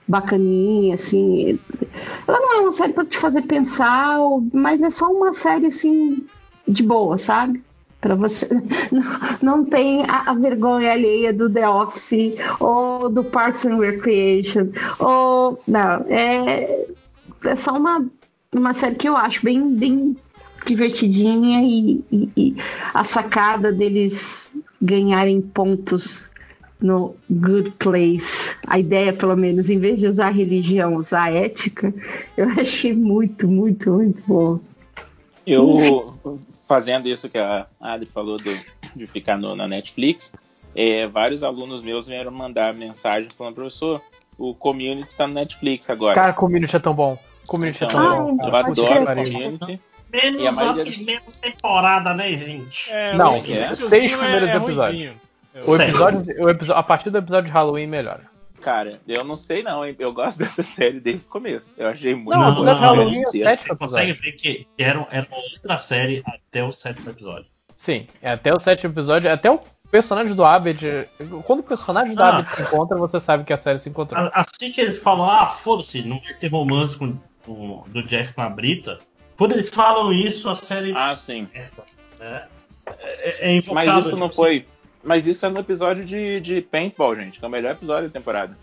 bacaninha, 0.06 0.94
assim. 0.94 1.58
Ela 2.26 2.38
não 2.38 2.54
é 2.54 2.60
uma 2.60 2.72
série 2.72 2.92
para 2.92 3.04
te 3.04 3.16
fazer 3.16 3.42
pensar, 3.42 4.18
mas 4.52 4.82
é 4.82 4.90
só 4.90 5.10
uma 5.10 5.32
série, 5.32 5.66
assim, 5.66 6.24
de 6.66 6.82
boa, 6.82 7.16
sabe? 7.18 7.62
Para 8.00 8.14
você. 8.14 8.48
Não, 8.90 9.02
não 9.40 9.64
tem 9.64 10.02
a, 10.08 10.32
a 10.32 10.34
vergonha 10.34 10.90
alheia 10.90 11.32
do 11.32 11.48
The 11.48 11.68
Office 11.68 12.36
ou 12.58 13.08
do 13.08 13.22
Parks 13.22 13.64
and 13.64 13.78
Recreation. 13.78 14.68
Ou. 14.98 15.62
Não, 15.68 16.04
é, 16.08 16.84
é 17.44 17.56
só 17.56 17.76
uma, 17.76 18.04
uma 18.52 18.74
série 18.74 18.96
que 18.96 19.08
eu 19.08 19.16
acho 19.16 19.44
bem, 19.44 19.72
bem 19.74 20.16
divertidinha 20.66 21.62
e, 21.62 22.04
e- 22.10 22.28
e 22.36 22.56
a 22.94 23.04
sacada 23.04 23.72
deles 23.72 24.56
ganharem 24.80 25.40
pontos 25.40 26.30
no 26.80 27.14
Good 27.30 27.72
Place. 27.78 28.56
A 28.66 28.78
ideia, 28.78 29.12
pelo 29.12 29.36
menos, 29.36 29.70
em 29.70 29.78
vez 29.78 30.00
de 30.00 30.06
usar 30.06 30.30
religião, 30.30 30.96
usar 30.96 31.32
ética, 31.32 31.94
eu 32.36 32.48
achei 32.50 32.92
muito, 32.92 33.46
muito, 33.48 33.92
muito 33.92 34.22
bom. 34.26 34.58
Eu, 35.46 36.18
fazendo 36.68 37.08
isso 37.08 37.28
que 37.28 37.38
a 37.38 37.66
Adri 37.80 38.08
falou 38.12 38.36
do- 38.36 38.56
de 38.94 39.06
ficar 39.06 39.36
no- 39.38 39.54
na 39.56 39.66
Netflix, 39.68 40.32
é, 40.74 41.06
vários 41.06 41.42
alunos 41.42 41.82
meus 41.82 42.06
vieram 42.06 42.30
mandar 42.32 42.74
mensagem 42.74 43.28
falando, 43.36 43.54
professor, 43.54 44.00
o 44.38 44.54
Community 44.54 45.08
está 45.10 45.26
no 45.26 45.34
Netflix 45.34 45.88
agora. 45.90 46.14
Cara, 46.14 46.32
Community 46.32 46.74
é 46.76 46.78
tão 46.78 46.94
bom. 46.94 47.18
Community 47.46 47.84
é 47.84 47.86
Então, 47.86 48.00
tão 48.00 48.26
bom. 48.26 48.30
eu 48.30 48.36
que 48.74 48.82
adoro. 48.82 49.06
Community. 49.24 49.80
Menos 50.12 50.58
a 50.58 50.74
primeira 50.74 51.22
temporada, 51.40 52.14
né, 52.14 52.28
gente? 52.30 52.90
É, 52.92 53.14
Não, 53.14 53.36
o 53.36 53.38
os 53.38 53.46
seis 53.46 54.12
é- 54.12 54.16
primeiros 54.16 54.48
é 54.48 54.56
episódios. 54.56 55.14
O 55.66 55.76
episódio, 55.76 56.44
o 56.44 56.48
episódio, 56.50 56.74
a 56.78 56.82
partir 56.82 57.10
do 57.10 57.18
episódio 57.18 57.46
de 57.46 57.52
Halloween 57.52 57.86
melhora. 57.86 58.30
Cara, 58.60 59.00
eu 59.08 59.24
não 59.24 59.36
sei 59.36 59.62
não, 59.62 59.84
hein? 59.84 59.94
Eu 59.98 60.12
gosto 60.12 60.38
dessa 60.38 60.62
série 60.62 61.00
desde 61.00 61.24
o 61.26 61.28
começo. 61.28 61.74
Eu 61.76 61.88
achei 61.88 62.14
muito 62.14 62.30
Não, 62.30 62.38
boa. 62.38 62.48
o 62.48 62.52
episódio 62.52 62.74
de 62.74 62.80
Halloween 62.84 63.22
é 63.44 63.56
Você 63.56 63.76
consegue 63.76 64.12
ver 64.12 64.32
que 64.32 64.66
era, 64.78 65.06
era 65.10 65.26
outra 65.30 65.76
série 65.78 66.22
até 66.26 66.62
o 66.62 66.70
sétimo 66.72 67.10
episódio. 67.10 67.46
Sim, 67.74 68.06
é 68.22 68.30
até 68.32 68.54
o 68.54 68.58
sétimo 68.58 68.92
episódio, 68.92 69.30
até 69.32 69.50
o 69.50 69.60
personagem 69.90 70.34
do 70.34 70.44
Abed. 70.44 71.08
Quando 71.44 71.60
o 71.60 71.64
personagem 71.64 72.14
do 72.14 72.22
Ah. 72.22 72.38
Abed 72.38 72.50
se 72.54 72.62
encontra, 72.62 72.96
você 72.96 73.18
sabe 73.18 73.44
que 73.44 73.52
a 73.52 73.56
série 73.58 73.78
se 73.78 73.88
encontrou. 73.88 74.30
Assim 74.32 74.70
que 74.70 74.80
eles 74.80 74.98
falam, 74.98 75.28
ah, 75.28 75.46
foda-se, 75.46 76.00
não 76.02 76.20
vai 76.20 76.32
ter 76.34 76.46
romance 76.48 76.96
com, 76.96 77.18
com- 77.44 77.82
do 77.88 78.02
Jeff 78.04 78.32
com 78.32 78.42
a 78.42 78.48
Brita. 78.48 78.98
Quando 79.36 79.52
eles 79.52 79.68
falam 79.68 80.12
isso, 80.12 80.48
a 80.48 80.56
série. 80.56 80.92
Ah, 80.96 81.16
sim. 81.16 81.48
É, 81.54 81.68
é, 82.20 82.44
é, 82.88 83.50
é 83.50 83.56
invocado, 83.56 83.86
Mas 83.86 84.06
isso 84.06 84.16
não 84.16 84.28
tipo 84.28 84.42
foi. 84.42 84.66
Mas 85.02 85.26
isso 85.26 85.44
é 85.44 85.48
no 85.48 85.58
episódio 85.58 86.04
de, 86.04 86.40
de 86.40 86.60
Paintball, 86.60 87.16
gente, 87.16 87.38
que 87.38 87.44
é 87.44 87.48
o 87.48 87.50
melhor 87.50 87.72
episódio 87.72 88.08
da 88.08 88.12
temporada. 88.12 88.56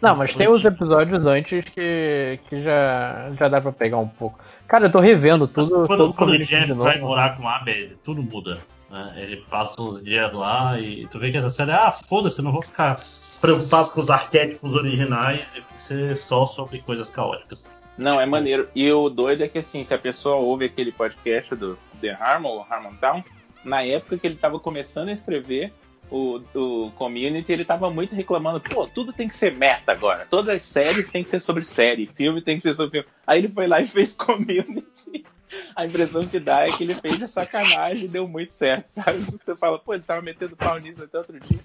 Não, 0.00 0.16
mas 0.16 0.34
tem 0.34 0.48
os 0.48 0.64
episódios 0.64 1.24
antes 1.28 1.64
que, 1.66 2.40
que 2.48 2.60
já, 2.60 3.30
já 3.38 3.48
dá 3.48 3.60
pra 3.60 3.70
pegar 3.70 3.98
um 3.98 4.08
pouco. 4.08 4.36
Cara, 4.66 4.86
eu 4.86 4.90
tô 4.92 4.98
revendo 4.98 5.46
tudo. 5.46 5.86
Quando, 5.86 5.96
todo 5.96 6.14
quando 6.14 6.30
o 6.30 6.38
Jeff 6.38 6.72
vai 6.72 6.98
morar 6.98 7.36
com 7.36 7.46
a 7.46 7.56
Abed, 7.56 7.96
tudo 8.02 8.20
muda. 8.20 8.58
né? 8.90 9.12
Ele 9.16 9.36
passa 9.48 9.80
uns 9.80 10.02
dias 10.02 10.32
lá 10.32 10.80
e 10.80 11.06
tu 11.06 11.20
vê 11.20 11.30
que 11.30 11.36
essa 11.36 11.50
série, 11.50 11.70
ah, 11.70 11.92
foda-se, 11.92 12.40
eu 12.40 12.44
não 12.44 12.50
vou 12.50 12.62
ficar 12.62 13.00
preocupado 13.40 13.90
com 13.90 14.00
os 14.00 14.10
arquétipos 14.10 14.74
originais 14.74 15.46
e 15.56 15.80
ser 15.80 16.16
só 16.16 16.46
sobre 16.46 16.80
coisas 16.80 17.08
caóticas. 17.08 17.64
Não, 17.96 18.20
é 18.20 18.26
maneiro. 18.26 18.68
E 18.74 18.90
o 18.90 19.08
doido 19.08 19.44
é 19.44 19.48
que 19.48 19.58
assim, 19.58 19.84
se 19.84 19.92
a 19.94 19.98
pessoa 19.98 20.36
ouve 20.36 20.66
aquele 20.66 20.92
podcast 20.92 21.54
do 21.54 21.78
The 22.00 22.10
Harmon, 22.10 22.64
Harmon 22.68 22.94
Town, 22.96 23.22
na 23.64 23.82
época 23.82 24.18
que 24.18 24.26
ele 24.26 24.36
tava 24.36 24.58
começando 24.58 25.08
a 25.08 25.12
escrever 25.12 25.72
o, 26.10 26.40
o 26.54 26.90
Community, 26.92 27.52
ele 27.52 27.64
tava 27.64 27.90
muito 27.90 28.14
reclamando, 28.14 28.60
pô, 28.60 28.86
tudo 28.86 29.12
tem 29.12 29.28
que 29.28 29.36
ser 29.36 29.52
meta 29.52 29.92
agora. 29.92 30.26
Todas 30.28 30.48
as 30.48 30.62
séries 30.62 31.08
tem 31.08 31.22
que 31.22 31.30
ser 31.30 31.40
sobre 31.40 31.64
série, 31.64 32.10
filme 32.14 32.42
tem 32.42 32.56
que 32.56 32.62
ser 32.62 32.74
sobre 32.74 33.00
filme. 33.00 33.08
Aí 33.26 33.38
ele 33.38 33.48
foi 33.48 33.66
lá 33.66 33.80
e 33.80 33.86
fez 33.86 34.14
Community. 34.14 35.24
a 35.76 35.86
impressão 35.86 36.22
que 36.22 36.38
dá 36.38 36.66
é 36.66 36.72
que 36.72 36.84
ele 36.84 36.94
fez 36.94 37.18
de 37.18 37.26
sacanagem 37.26 38.04
e 38.04 38.08
deu 38.08 38.26
muito 38.26 38.54
certo, 38.54 38.88
sabe? 38.88 39.18
Você 39.18 39.56
fala, 39.56 39.78
pô, 39.78 39.94
ele 39.94 40.02
tava 40.02 40.22
metendo 40.22 40.56
pau 40.56 40.78
nisso 40.78 41.02
até 41.02 41.18
outro 41.18 41.38
dia. 41.38 41.58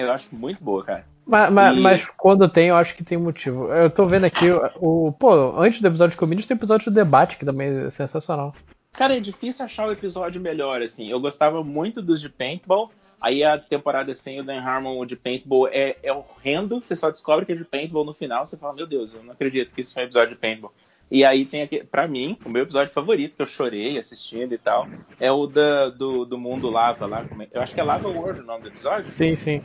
Eu 0.00 0.12
acho 0.12 0.28
muito 0.34 0.62
boa, 0.62 0.82
cara. 0.84 1.04
Mas, 1.26 1.50
mas, 1.52 1.76
E- 1.76 1.80
mas 1.80 2.04
quando 2.16 2.48
tem, 2.48 2.68
eu 2.68 2.76
acho 2.76 2.94
que 2.96 3.04
tem 3.04 3.16
motivo. 3.18 3.72
Eu 3.72 3.88
tô 3.90 4.04
vendo 4.06 4.24
aqui 4.24 4.50
o. 4.50 5.06
o- 5.08 5.12
pô, 5.12 5.58
antes 5.60 5.80
do 5.80 5.86
episódio 5.88 6.12
de 6.12 6.16
Comedians 6.16 6.46
tem 6.46 6.56
episódio 6.56 6.90
do 6.90 6.94
debate, 6.94 7.36
que 7.36 7.44
também 7.44 7.68
é 7.86 7.90
sensacional. 7.90 8.54
Cara, 8.92 9.16
é 9.16 9.20
difícil 9.20 9.64
achar 9.64 9.86
o 9.86 9.92
episódio 9.92 10.40
melhor, 10.40 10.82
assim. 10.82 11.08
Eu 11.08 11.20
gostava 11.20 11.62
muito 11.62 12.02
dos 12.02 12.20
de 12.20 12.28
Paintball. 12.28 12.90
Aí 13.20 13.44
a 13.44 13.58
temporada 13.58 14.14
sem 14.14 14.40
o 14.40 14.42
Dan 14.42 14.60
Harmon, 14.60 14.98
o 14.98 15.04
de 15.04 15.14
Paintball, 15.14 15.68
é, 15.68 15.94
é 16.02 16.10
horrendo. 16.12 16.80
Você 16.82 16.96
só 16.96 17.10
descobre 17.10 17.44
que 17.44 17.52
é 17.52 17.54
de 17.54 17.64
Paintball 17.64 18.04
no 18.04 18.14
final. 18.14 18.46
Você 18.46 18.56
fala, 18.56 18.72
meu 18.74 18.86
Deus, 18.86 19.14
eu 19.14 19.22
não 19.22 19.32
acredito 19.32 19.74
que 19.74 19.82
isso 19.82 19.92
foi 19.92 20.02
um 20.02 20.06
episódio 20.06 20.34
de 20.34 20.40
Paintball. 20.40 20.72
E 21.10 21.24
aí 21.24 21.44
tem 21.44 21.62
aqui, 21.62 21.84
pra 21.84 22.08
mim, 22.08 22.38
o 22.44 22.48
meu 22.48 22.62
episódio 22.62 22.92
favorito, 22.94 23.34
que 23.36 23.42
eu 23.42 23.46
chorei 23.46 23.98
assistindo 23.98 24.54
e 24.54 24.58
tal, 24.58 24.88
é 25.18 25.30
o 25.30 25.46
da, 25.46 25.88
do, 25.90 26.24
do 26.24 26.38
mundo 26.38 26.70
lava 26.70 27.04
lá. 27.04 27.20
é- 27.40 27.48
Eu 27.52 27.60
acho 27.60 27.74
que 27.74 27.80
é 27.80 27.84
Lava 27.84 28.08
World 28.08 28.40
o 28.40 28.44
nome 28.44 28.62
do 28.62 28.68
episódio. 28.68 29.12
Sim, 29.12 29.36
sim. 29.36 29.60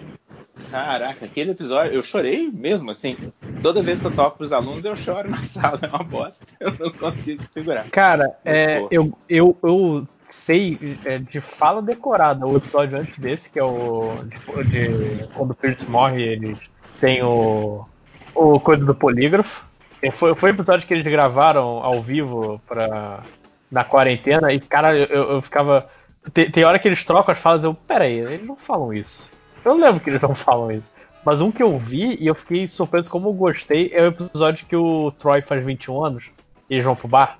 Caraca, 0.75 1.23
aquele 1.23 1.51
episódio, 1.51 1.93
eu 1.93 2.03
chorei 2.03 2.51
mesmo, 2.51 2.91
assim. 2.91 3.15
Toda 3.61 3.81
vez 3.81 4.01
que 4.01 4.07
eu 4.07 4.11
toco 4.11 4.37
pros 4.37 4.51
alunos, 4.51 4.83
eu 4.83 4.93
choro 4.93 5.29
na 5.29 5.39
sala, 5.41 5.79
é 5.81 5.87
uma 5.87 6.03
bosta. 6.03 6.45
Eu 6.59 6.73
não 6.77 6.91
consigo 6.91 7.41
segurar. 7.49 7.89
Cara, 7.89 8.35
é, 8.43 8.85
eu, 8.91 9.17
eu, 9.29 9.57
eu 9.63 10.05
sei 10.29 10.77
é, 11.05 11.17
de 11.17 11.39
fala 11.39 11.81
decorada 11.81 12.45
o 12.45 12.57
episódio 12.57 12.97
antes 12.97 13.17
desse, 13.17 13.49
que 13.49 13.57
é 13.57 13.63
o 13.63 14.15
de, 14.25 14.65
de 14.65 15.27
quando 15.29 15.51
o 15.51 15.55
Pierce 15.55 15.89
morre, 15.89 16.21
ele 16.21 16.57
tem 16.99 17.23
o, 17.23 17.85
o 18.33 18.59
coisa 18.59 18.83
do 18.83 18.93
polígrafo. 18.93 19.63
E 20.03 20.11
Foi, 20.11 20.35
foi 20.35 20.51
o 20.51 20.55
episódio 20.55 20.85
que 20.85 20.93
eles 20.93 21.09
gravaram 21.09 21.81
ao 21.81 22.01
vivo 22.01 22.61
pra, 22.67 23.23
na 23.71 23.85
quarentena 23.85 24.51
e, 24.51 24.59
cara, 24.59 24.93
eu, 24.93 25.35
eu 25.35 25.41
ficava. 25.41 25.87
Tem, 26.33 26.51
tem 26.51 26.65
hora 26.65 26.77
que 26.79 26.87
eles 26.89 27.05
trocam 27.05 27.31
as 27.31 27.39
falas, 27.39 27.63
eu, 27.63 27.73
pera 27.73 28.03
aí, 28.03 28.19
eles 28.19 28.45
não 28.45 28.57
falam 28.57 28.93
isso. 28.93 29.33
Eu 29.65 29.73
lembro 29.75 29.99
que 29.99 30.09
eles 30.09 30.21
não 30.21 30.35
falam 30.35 30.71
isso. 30.71 30.93
Mas 31.25 31.41
um 31.41 31.51
que 31.51 31.63
eu 31.63 31.77
vi 31.79 32.15
e 32.21 32.27
eu 32.27 32.35
fiquei 32.35 32.67
surpreso 32.67 33.09
como 33.09 33.29
eu 33.29 33.33
gostei 33.33 33.91
é 33.93 34.03
o 34.03 34.07
episódio 34.07 34.67
que 34.67 34.75
o 34.75 35.11
Troy 35.17 35.41
faz 35.41 35.65
21 35.65 36.05
anos 36.05 36.29
e 36.69 36.75
eles 36.75 36.85
vão 36.85 36.95
pro 36.95 37.07
bar. 37.07 37.39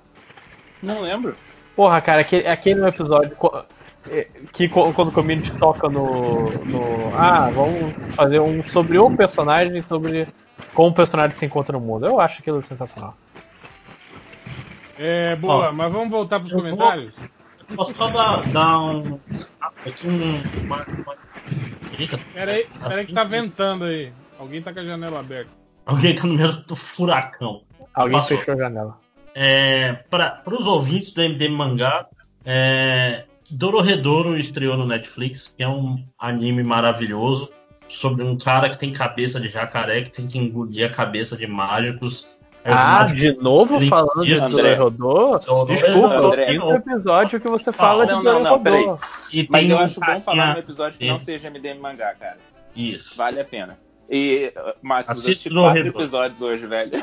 Não 0.82 1.00
lembro. 1.00 1.36
Porra, 1.76 2.00
cara, 2.00 2.22
aquele, 2.22 2.48
aquele 2.48 2.80
no 2.80 2.88
episódio 2.88 3.36
é, 4.08 4.26
que 4.52 4.68
quando 4.68 5.08
o 5.08 5.12
community 5.12 5.52
toca 5.52 5.88
no, 5.88 6.50
no. 6.64 7.14
Ah, 7.14 7.48
vamos 7.50 7.94
fazer 8.10 8.40
um 8.40 8.66
sobre 8.66 8.98
um 8.98 9.14
personagem, 9.14 9.82
sobre 9.84 10.26
como 10.74 10.88
o 10.90 10.94
personagem 10.94 11.36
se 11.36 11.46
encontra 11.46 11.78
no 11.78 11.84
mundo. 11.84 12.06
Eu 12.06 12.18
acho 12.20 12.40
aquilo 12.40 12.62
sensacional. 12.62 13.14
É, 14.98 15.36
boa, 15.36 15.68
Ó, 15.68 15.72
mas 15.72 15.92
vamos 15.92 16.08
voltar 16.08 16.40
pros 16.40 16.52
eu 16.52 16.58
vou- 16.58 16.70
comentários? 16.70 17.12
Posso 17.74 17.94
só 17.94 18.08
dar, 18.08 18.42
dar 18.52 18.78
um. 18.80 19.18
Aqui 19.84 20.06
um. 20.08 20.40
Uma, 20.64 20.76
uma... 20.76 21.25
Eita, 21.98 22.18
Peraí, 22.34 22.66
peraí 22.80 22.98
assim 22.98 23.06
que 23.06 23.12
tá 23.12 23.24
ventando 23.24 23.84
aí. 23.84 24.12
Alguém 24.38 24.60
tá 24.60 24.72
com 24.72 24.80
a 24.80 24.84
janela 24.84 25.20
aberta. 25.20 25.50
Alguém 25.86 26.14
tá 26.14 26.26
no 26.26 26.34
meio 26.34 26.52
do 26.52 26.76
furacão. 26.76 27.62
Alguém 27.94 28.18
Passou. 28.18 28.38
fechou 28.38 28.54
a 28.54 28.56
janela. 28.56 28.98
É, 29.34 29.92
para 30.10 30.42
os 30.46 30.66
ouvintes 30.66 31.10
do 31.10 31.22
MDM 31.22 31.54
Mangá, 31.54 32.06
é, 32.44 33.24
Dororedoro 33.50 34.36
estreou 34.36 34.76
no 34.76 34.86
Netflix, 34.86 35.54
que 35.56 35.62
é 35.62 35.68
um 35.68 36.04
anime 36.18 36.62
maravilhoso 36.62 37.50
sobre 37.88 38.24
um 38.24 38.36
cara 38.36 38.68
que 38.68 38.78
tem 38.78 38.92
cabeça 38.92 39.40
de 39.40 39.48
jacaré 39.48 40.02
que 40.02 40.10
tem 40.10 40.26
que 40.26 40.38
engolir 40.38 40.86
a 40.86 40.92
cabeça 40.92 41.36
de 41.36 41.46
mágicos. 41.46 42.35
Os 42.66 42.72
Ah, 42.72 43.04
de 43.04 43.32
novo 43.36 43.80
falando 43.88 44.24
de 44.24 44.38
Dora 44.40 44.76
Rodô? 44.76 45.38
Desculpa, 45.66 46.18
Rodô. 46.18 46.34
é 46.34 46.42
o 46.42 46.46
quinto 46.46 46.72
episódio 46.72 47.40
que 47.40 47.48
você 47.48 47.72
fala 47.72 48.04
não, 48.06 48.18
de 48.58 48.64
peraí. 48.64 48.84
Rodô. 48.84 48.98
Mas 49.48 49.62
tem 49.62 49.70
eu 49.70 49.78
acho 49.78 50.00
bom 50.00 50.20
falar 50.20 50.54
num 50.54 50.58
episódio 50.60 50.98
que 50.98 51.06
não 51.06 51.18
seja 51.18 51.48
MDM 51.48 51.78
mangá, 51.80 52.14
cara. 52.14 52.38
Isso. 52.74 53.16
Vale 53.16 53.40
a 53.40 53.44
pena. 53.44 53.78
E, 54.08 54.52
Márcio, 54.82 55.12
assisti 55.12 55.50
no 55.50 55.62
quatro 55.62 55.82
Redor. 55.82 56.00
episódios 56.00 56.42
hoje, 56.42 56.66
velho. 56.66 56.92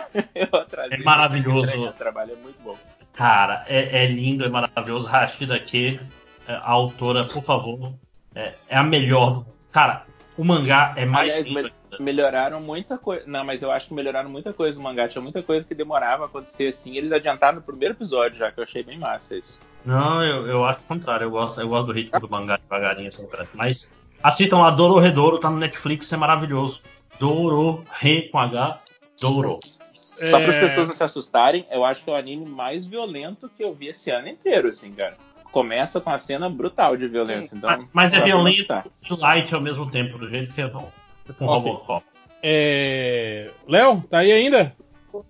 É 0.91 0.97
maravilhoso. 1.03 1.87
O 1.87 1.93
trabalho 1.93 2.33
é 2.33 2.35
muito 2.35 2.61
bom. 2.63 2.77
Cara, 3.13 3.63
é, 3.67 4.03
é 4.03 4.07
lindo, 4.07 4.45
é 4.45 4.49
maravilhoso. 4.49 5.05
Rashida 5.05 5.59
K, 5.59 5.99
é, 6.47 6.53
a 6.53 6.71
autora, 6.71 7.25
por 7.25 7.43
favor, 7.43 7.93
é, 8.35 8.53
é 8.67 8.77
a 8.77 8.83
melhor. 8.83 9.45
Cara, 9.71 10.05
o 10.37 10.43
mangá 10.43 10.93
é 10.95 11.05
mais 11.05 11.29
Aliás, 11.29 11.47
lindo. 11.47 11.71
Me- 11.99 12.05
melhoraram 12.05 12.59
muita 12.61 12.97
coisa. 12.97 13.23
Não, 13.27 13.43
mas 13.43 13.61
eu 13.61 13.71
acho 13.71 13.87
que 13.87 13.93
melhoraram 13.93 14.29
muita 14.29 14.53
coisa 14.53 14.77
no 14.77 14.83
mangá. 14.83 15.07
Tinha 15.07 15.21
muita 15.21 15.41
coisa 15.43 15.65
que 15.67 15.73
demorava 15.75 16.23
a 16.23 16.25
acontecer 16.27 16.67
assim. 16.69 16.97
Eles 16.97 17.11
adiantaram 17.11 17.55
no 17.57 17.61
primeiro 17.61 17.93
episódio 17.95 18.37
já, 18.37 18.51
que 18.51 18.59
eu 18.59 18.63
achei 18.63 18.83
bem 18.83 18.97
massa 18.97 19.35
isso. 19.35 19.59
Não, 19.85 20.23
eu, 20.23 20.47
eu 20.47 20.65
acho 20.65 20.79
o 20.81 20.83
contrário. 20.83 21.25
Eu 21.25 21.31
gosto, 21.31 21.59
eu 21.61 21.67
gosto 21.67 21.87
do 21.87 21.93
ritmo 21.93 22.19
do 22.19 22.29
mangá 22.29 22.57
devagarinho, 22.57 23.09
assim, 23.09 23.25
parece. 23.27 23.55
Mas 23.55 23.91
assistam 24.21 24.59
lá, 24.59 24.69
Doro 24.71 24.97
Redouro, 24.99 25.37
tá 25.37 25.49
no 25.49 25.57
Netflix, 25.57 26.11
é 26.13 26.17
maravilhoso. 26.17 26.81
Doro, 27.19 27.83
Re 27.91 28.23
com 28.29 28.39
H, 28.39 28.79
Doro. 29.21 29.59
Só 29.95 30.39
para 30.39 30.49
as 30.51 30.55
É, 30.55 30.59
pessoas 30.59 30.87
não 30.87 30.95
se 30.95 31.03
assustarem, 31.03 31.65
eu 31.71 31.83
acho 31.83 32.03
que 32.03 32.09
é 32.09 32.13
o 32.13 32.15
anime 32.15 32.45
mais 32.45 32.85
violento 32.85 33.49
que 33.57 33.63
eu 33.63 33.73
vi 33.73 33.87
esse 33.87 34.09
ano 34.11 34.27
inteiro, 34.27 34.69
assim, 34.69 34.91
cara. 34.93 35.17
Começa 35.51 35.99
com 36.01 36.09
a 36.09 36.17
cena 36.17 36.49
brutal 36.49 36.95
de 36.97 37.07
violência. 37.07 37.55
Então, 37.55 37.87
Mas 37.93 38.11
é 38.13 38.15
dá 38.15 38.17
pra 38.21 38.25
violento 38.25 38.83
e 39.09 39.13
light 39.19 39.53
ao 39.53 39.61
mesmo 39.61 39.89
tempo, 39.89 40.17
do 40.17 40.29
jeito 40.29 40.53
que 40.53 40.61
é 40.61 40.67
bom. 40.67 40.91
Com 41.37 41.45
Ok. 41.45 41.71
Robocop. 41.71 42.05
É... 42.41 43.49
Léo, 43.67 44.03
tá 44.09 44.19
aí 44.19 44.31
ainda? 44.31 44.75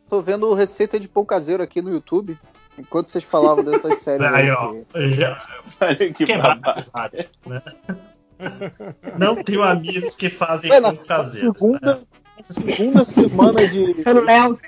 Tô 0.09 0.21
vendo 0.21 0.53
receita 0.53 0.99
de 0.99 1.07
pão 1.07 1.23
caseiro 1.25 1.61
aqui 1.61 1.81
no 1.81 1.91
YouTube. 1.91 2.37
Enquanto 2.77 3.09
vocês 3.09 3.23
falavam 3.23 3.63
dessas 3.63 3.99
séries 4.03 4.25
Aí, 4.27 4.49
aí. 4.49 4.51
ó. 4.51 4.73
que- 4.73 5.09
Já, 5.11 5.39
que 6.15 6.25
né? 7.47 7.61
Não 9.17 9.35
tenho 9.43 9.61
amigos 9.63 10.15
que 10.15 10.29
fazem 10.29 10.71
Ué, 10.71 10.81
pão 10.81 10.95
caseiro. 10.97 11.53
segunda, 11.53 12.01
segunda 12.43 13.05
semana 13.05 13.67
de. 13.67 13.79
O 14.07 14.19
Léo, 14.21 14.59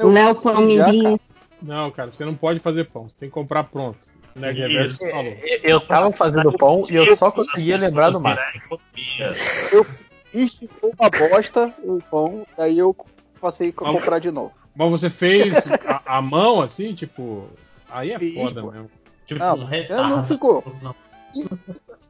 o 0.00 0.08
Léo 0.08 0.34
Palmeirinho. 0.34 1.18
Não, 1.62 1.90
cara, 1.90 2.12
você 2.12 2.24
não 2.24 2.34
pode 2.34 2.60
fazer 2.60 2.84
pão. 2.84 3.08
Você 3.08 3.16
tem 3.18 3.28
que 3.28 3.34
comprar 3.34 3.64
pronto. 3.64 3.98
O 4.36 4.38
Nerd 4.40 4.60
Reverso 4.60 4.98
Isso. 5.02 5.10
falou. 5.10 5.32
Eu 5.62 5.80
tava 5.80 6.12
fazendo 6.12 6.52
pão 6.52 6.84
e 6.88 6.94
eu 6.94 7.16
só 7.16 7.30
conseguia 7.32 7.76
lembrar 7.78 8.10
do 8.10 8.20
mar. 8.20 8.38
Eu 9.72 9.84
fiz 10.32 10.60
uma 10.82 11.10
bosta 11.10 11.72
o 11.82 12.00
pão, 12.10 12.46
aí 12.56 12.78
eu 12.78 12.94
passei 13.40 13.68
a 13.70 13.72
comprar 13.72 14.18
de 14.18 14.30
novo. 14.30 14.52
Mas 14.74 14.90
você 14.90 15.10
fez 15.10 15.70
a, 15.86 16.18
a 16.18 16.22
mão 16.22 16.60
assim, 16.60 16.94
tipo. 16.94 17.48
Aí 17.90 18.12
é 18.12 18.18
Fiz, 18.18 18.34
foda 18.34 18.60
pô. 18.62 18.70
mesmo. 18.70 18.90
Tipo, 19.26 19.40
Não, 19.40 19.64
retarda. 19.64 20.08
não 20.08 20.24
ficou. 20.24 20.64
Não. 20.82 20.94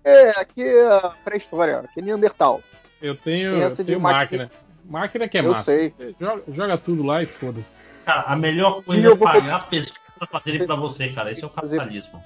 É, 0.04 0.30
aqui 0.40 0.62
é 0.62 0.86
a 0.86 1.10
pré-história, 1.24 1.80
aqui 1.80 2.00
é 2.00 2.02
Neandertal. 2.02 2.60
Eu 3.02 3.14
tenho, 3.16 3.50
eu 3.56 3.76
tenho 3.76 4.00
máquina. 4.00 4.44
máquina. 4.44 4.50
Máquina 4.84 5.28
que 5.28 5.38
é 5.38 5.40
Eu 5.40 5.50
massa. 5.50 5.64
sei. 5.64 5.94
Joga, 6.20 6.42
joga 6.48 6.78
tudo 6.78 7.02
lá 7.02 7.22
e 7.22 7.26
foda-se. 7.26 7.76
Cara, 8.04 8.22
a 8.22 8.36
melhor 8.36 8.82
coisa 8.82 9.00
é 9.06 9.14
vou 9.14 9.18
pagar 9.18 9.68
pessoas 9.68 9.98
pra 10.18 10.26
fazerem 10.26 10.66
pra 10.66 10.76
você, 10.76 11.08
cara. 11.10 11.30
Esse 11.30 11.44
é 11.44 11.46
o 11.46 11.50
capitalismo. 11.50 12.22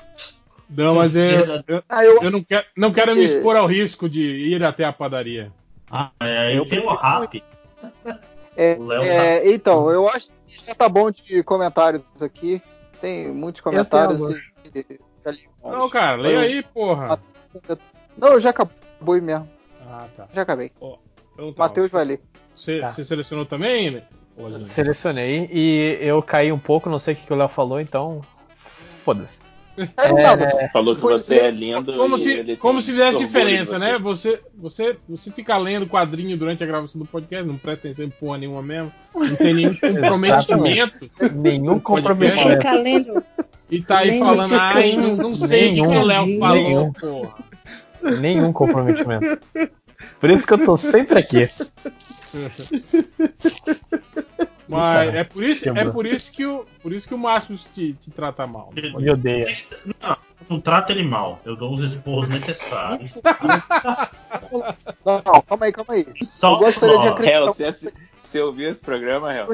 Não, 0.71 0.95
mas 0.95 1.17
eu, 1.17 1.83
Ah, 1.89 2.05
eu, 2.05 2.23
eu 2.23 2.31
não, 2.31 2.43
quero, 2.43 2.65
não 2.77 2.93
quero 2.93 3.15
me 3.17 3.25
expor 3.25 3.57
ao 3.57 3.67
risco 3.67 4.09
de 4.09 4.23
ir 4.23 4.63
até 4.63 4.85
a 4.85 4.93
padaria. 4.93 5.53
Ah, 5.93 6.11
é, 6.21 6.57
Eu 6.57 6.65
e 6.65 6.69
tem 6.69 6.79
o 6.79 6.83
prefiro- 6.87 6.95
rap. 7.21 7.45
é, 8.57 8.79
é, 9.05 9.53
então, 9.53 9.91
eu 9.91 10.09
acho 10.09 10.31
que 10.47 10.67
já 10.67 10.75
tá 10.75 10.89
bom 10.89 11.11
de 11.11 11.43
comentários 11.43 12.03
aqui. 12.23 12.63
Tem 13.01 13.31
muitos 13.33 13.61
comentários. 13.61 14.19
e- 14.75 15.01
vários. 15.23 15.43
Não, 15.63 15.89
cara, 15.91 16.17
leia 16.17 16.41
aí, 16.41 16.63
porra. 16.63 17.21
Não, 18.17 18.41
já 18.41 18.51
acabou 18.51 19.21
mesmo. 19.21 19.49
Ah, 19.87 20.07
tá. 20.17 20.29
Já 20.33 20.43
acabei. 20.43 20.73
Então 21.35 21.53
tá, 21.53 21.63
Matheus 21.65 21.91
vai 21.91 22.05
ler. 22.05 22.23
Você, 22.55 22.81
Tá. 22.81 22.89
você 22.89 23.05
selecionou 23.05 23.45
também, 23.45 23.91
né? 23.91 24.03
Selecionei 24.65 25.49
e 25.53 25.99
eu 26.01 26.23
caí 26.23 26.51
um 26.53 26.59
pouco, 26.59 26.89
não 26.89 26.99
sei 26.99 27.13
o 27.15 27.17
que, 27.19 27.27
que 27.27 27.33
o 27.33 27.37
Léo 27.37 27.49
falou, 27.49 27.81
então. 27.81 28.23
Foda-se. 29.05 29.41
É, 29.97 30.13
nada. 30.13 30.71
Falou 30.73 30.95
que 30.95 31.01
você 31.01 31.37
é 31.37 31.51
lindo. 31.51 31.95
Como 31.95 32.17
e 32.17 32.19
se, 32.19 32.33
ele 32.33 32.57
como 32.57 32.83
se 32.83 32.93
fizesse 32.93 33.19
diferença, 33.19 33.79
né? 33.79 33.99
você. 33.99 34.41
Você, 34.55 34.97
você, 35.09 35.31
fica 35.31 35.57
lendo 35.57 35.87
quadrinho 35.87 36.37
durante 36.37 36.63
a 36.63 36.67
gravação 36.67 37.01
do 37.01 37.07
podcast, 37.07 37.47
não 37.47 37.57
presta 37.57 37.89
atenção 37.89 38.07
em 38.07 38.11
porra 38.11 38.39
nenhuma 38.39 38.63
mesmo, 38.63 38.93
não 39.15 39.35
tem 39.35 39.55
nenhum 39.55 39.75
comprometimento. 39.81 41.11
Nenhum 41.35 41.81
comprometimento. 41.81 42.51
Fica 42.51 42.73
lendo. 42.75 43.25
E 43.71 43.81
tá 43.81 43.99
aí 43.99 44.19
falando, 44.19 44.55
ai, 44.55 44.97
não, 44.97 45.17
não 45.17 45.35
sei 45.35 45.81
o 45.81 45.89
que, 45.89 45.97
o 45.97 46.05
Léo 46.05 46.27
Nenhum, 46.27 46.41
falou, 46.41 46.63
nenhum. 46.63 46.93
porra. 46.93 47.35
Nenhum 48.21 48.53
comprometimento. 48.53 49.41
Por 50.21 50.31
isso 50.31 50.47
que 50.47 50.53
eu 50.53 50.65
tô 50.65 50.77
sempre 50.77 51.19
aqui. 51.19 51.49
Mas 54.79 55.15
é 55.15 55.25
por 55.25 55.43
isso, 55.43 55.69
é 55.69 55.85
por 55.91 56.07
isso 56.07 56.33
que 56.33 56.47
o, 56.47 56.65
por 56.83 56.93
isso 56.93 57.07
que 57.09 57.15
o 57.15 57.19
Márcio 57.19 57.57
te, 57.57 57.93
te 57.95 58.11
trata 58.11 58.47
mal. 58.47 58.71
Me 58.75 59.11
odeia. 59.11 59.55
Não, 60.01 60.17
não 60.49 60.61
trata 60.61 60.93
ele 60.93 61.03
mal. 61.03 61.41
Eu 61.45 61.57
dou 61.57 61.75
os 61.75 61.83
esporros 61.93 62.29
necessários. 62.29 63.13
Não, 65.05 65.23
não, 65.25 65.41
calma 65.43 65.67
aí, 65.67 65.73
calma 65.73 65.95
aí. 65.95 66.07
Só 66.33 66.53
Eu 66.55 66.59
gostaria 66.59 66.99
de 67.01 67.09
acreditar. 67.09 67.37
Hel, 67.39 67.47
você, 67.47 67.65
assi- 67.65 67.93
Você 68.19 68.41
ouviu 68.41 68.71
esse 68.71 68.83
programa, 68.83 69.33
Real? 69.33 69.49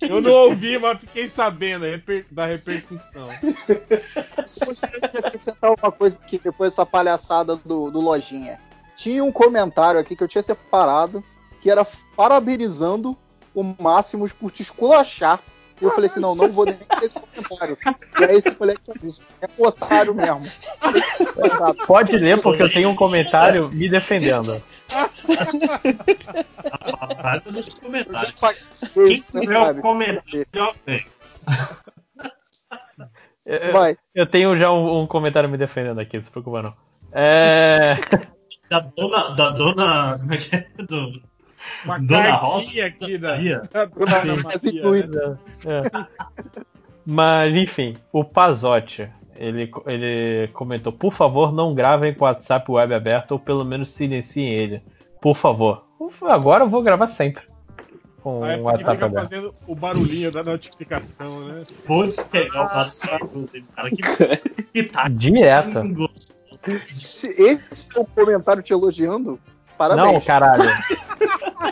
Eu 0.00 0.20
não 0.20 0.32
ouvi, 0.32 0.78
mas 0.78 0.98
fiquei 1.00 1.28
sabendo 1.28 1.84
da 2.30 2.46
repercussão. 2.46 3.28
gostaria 4.64 5.00
de 5.00 5.16
acrescentar 5.18 5.70
uma 5.70 5.92
coisa 5.92 6.18
aqui 6.22 6.38
depois 6.42 6.72
dessa 6.72 6.84
palhaçada 6.86 7.56
do, 7.56 7.90
do 7.90 8.00
Lojinha. 8.00 8.58
Tinha 8.96 9.24
um 9.24 9.32
comentário 9.32 9.98
aqui 9.98 10.14
que 10.14 10.22
eu 10.22 10.28
tinha 10.28 10.42
separado 10.42 11.24
que 11.62 11.70
era 11.70 11.86
parabenizando 12.16 13.16
o 13.60 13.76
Máximos 13.82 14.32
por 14.32 14.50
te 14.50 14.62
esculachar. 14.62 15.40
E 15.80 15.84
eu 15.84 15.90
falei 15.92 16.10
assim, 16.10 16.20
não, 16.20 16.34
não 16.34 16.52
vou 16.52 16.66
nem 16.66 16.74
ter 16.74 17.04
esse 17.04 17.18
comentário. 17.18 17.76
E 18.20 18.24
aí 18.24 18.36
esse 18.36 18.50
moleque 18.58 18.80
disse, 19.00 19.22
é 19.40 19.48
um 19.58 19.66
otário 19.66 20.14
mesmo. 20.14 20.42
Pode 21.86 22.16
ler, 22.18 22.40
porque 22.42 22.62
eu 22.62 22.70
tenho 22.70 22.90
um 22.90 22.94
comentário 22.94 23.70
me 23.70 23.88
defendendo. 23.88 24.62
Dos 27.50 27.68
comentários. 27.74 28.34
Quem 28.92 29.22
Quem 29.22 29.40
tiver 29.40 29.58
um 29.72 29.80
comentário. 29.80 30.46
Eu, 33.46 33.56
eu- 33.58 33.96
eu 34.14 34.26
tenho 34.26 34.56
já 34.56 34.70
um, 34.70 35.00
um 35.00 35.06
comentário 35.06 35.48
me 35.48 35.56
defendendo 35.56 35.98
aqui, 35.98 36.16
não 36.18 36.22
se 36.24 36.30
preocupa 36.30 36.62
não. 36.62 36.74
É. 37.12 37.96
Da 38.68 38.80
dona. 38.80 39.30
Da 39.30 39.50
dona. 39.50 40.18
Como 40.18 40.34
é 40.34 40.36
que 40.36 40.54
é? 40.56 40.66
Do, 40.78 41.22
Uma 41.84 41.98
Dona 41.98 42.32
Rosa. 42.32 42.84
aqui 42.86 43.18
da, 43.18 43.36
Dona 43.36 44.16
Ana 44.22 44.42
Maria. 44.42 45.06
né? 45.06 45.38
É. 45.66 46.06
Mas, 47.04 47.56
enfim, 47.56 47.96
o 48.12 48.22
Pazotti, 48.22 49.08
ele, 49.34 49.70
ele 49.86 50.48
comentou: 50.48 50.92
por 50.92 51.12
favor, 51.12 51.52
não 51.52 51.74
gravem 51.74 52.14
com 52.14 52.24
o 52.24 52.28
WhatsApp 52.28 52.70
web 52.70 52.94
aberto 52.94 53.32
ou 53.32 53.38
pelo 53.38 53.64
menos 53.64 53.88
silenciem 53.88 54.52
ele. 54.52 54.82
Por 55.20 55.34
favor. 55.34 55.86
Agora 56.22 56.64
eu 56.64 56.68
vou 56.68 56.82
gravar 56.82 57.06
sempre. 57.06 57.44
Com 58.22 58.40
o 58.40 58.62
WhatsApp 58.62 58.92
fica 58.92 59.06
aberto. 59.06 59.28
fazendo 59.28 59.54
o 59.66 59.74
barulhinho 59.74 60.30
da 60.30 60.42
notificação, 60.42 61.40
né? 61.40 61.62
Pode 61.86 62.16
pegar 62.30 62.64
o 62.64 62.96
cara 63.74 63.90
que, 63.90 64.64
que 64.72 64.82
tá 64.84 65.08
Direto. 65.08 66.10
Se 66.94 67.28
esse 67.30 67.88
é 67.96 68.00
o 68.00 68.04
comentário 68.04 68.62
te 68.62 68.72
elogiando, 68.72 69.40
parabéns. 69.78 70.12
Não, 70.12 70.20
caralho. 70.20 70.70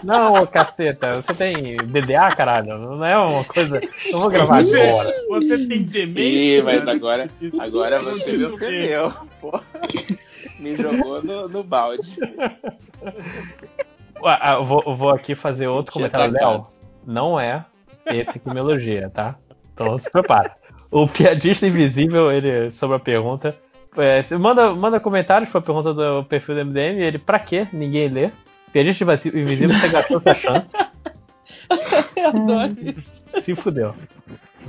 Não, 0.04 0.34
ô 0.34 0.46
caceta, 0.46 1.16
você 1.22 1.32
tem 1.34 1.76
DDA, 1.78 2.28
caralho? 2.36 2.78
Não 2.78 3.04
é 3.04 3.16
uma 3.18 3.42
coisa. 3.44 3.80
Eu 4.12 4.18
vou 4.20 4.30
gravar 4.30 4.62
Você- 4.62 4.78
agora. 4.80 5.08
Você 5.42 5.66
tem 5.66 5.78
Ih, 5.78 5.84
demência? 5.84 6.64
mas 6.64 6.88
agora, 6.88 7.30
agora 7.58 7.98
você 7.98 8.36
me 8.36 8.44
ofendeu. 8.44 9.12
Pô. 9.40 9.60
Me 10.58 10.76
jogou 10.76 11.22
no, 11.22 11.48
no 11.48 11.64
balde. 11.64 12.16
Ah, 14.24 14.38
ah, 14.40 14.54
eu 14.54 14.64
vou, 14.64 14.82
vou 14.94 15.10
aqui 15.10 15.34
fazer 15.34 15.68
outro 15.68 15.92
Senti 15.92 16.10
comentário. 16.10 16.34
Léo. 16.34 16.66
Não 17.06 17.38
é 17.38 17.64
esse 18.06 18.38
que 18.38 18.50
me 18.52 18.58
elogia, 18.58 19.08
tá? 19.10 19.36
Então 19.72 19.96
se 19.96 20.10
prepara. 20.10 20.56
O 20.90 21.06
piadista 21.06 21.66
invisível, 21.66 22.30
ele, 22.32 22.70
sobre 22.70 22.96
a 22.96 23.00
pergunta. 23.00 23.54
é, 23.96 24.22
manda, 24.36 24.72
manda 24.74 24.98
comentários 24.98 25.50
foi 25.50 25.60
a 25.60 25.64
pergunta 25.64 25.94
do 25.94 26.24
perfil 26.24 26.56
do 26.56 26.64
MDM. 26.66 27.00
Ele, 27.00 27.18
pra 27.18 27.38
quê? 27.38 27.66
Ninguém 27.72 28.08
lê. 28.08 28.30
Piadista 28.72 29.04
invasi- 29.04 29.28
invisível, 29.28 29.76
você 29.76 29.88
gastou 29.88 30.20
sua 30.20 30.34
chance. 30.34 30.76
Eu 32.16 32.28
adoro 32.28 32.76
isso. 32.80 33.24
Se 33.42 33.54
fudeu. 33.54 33.94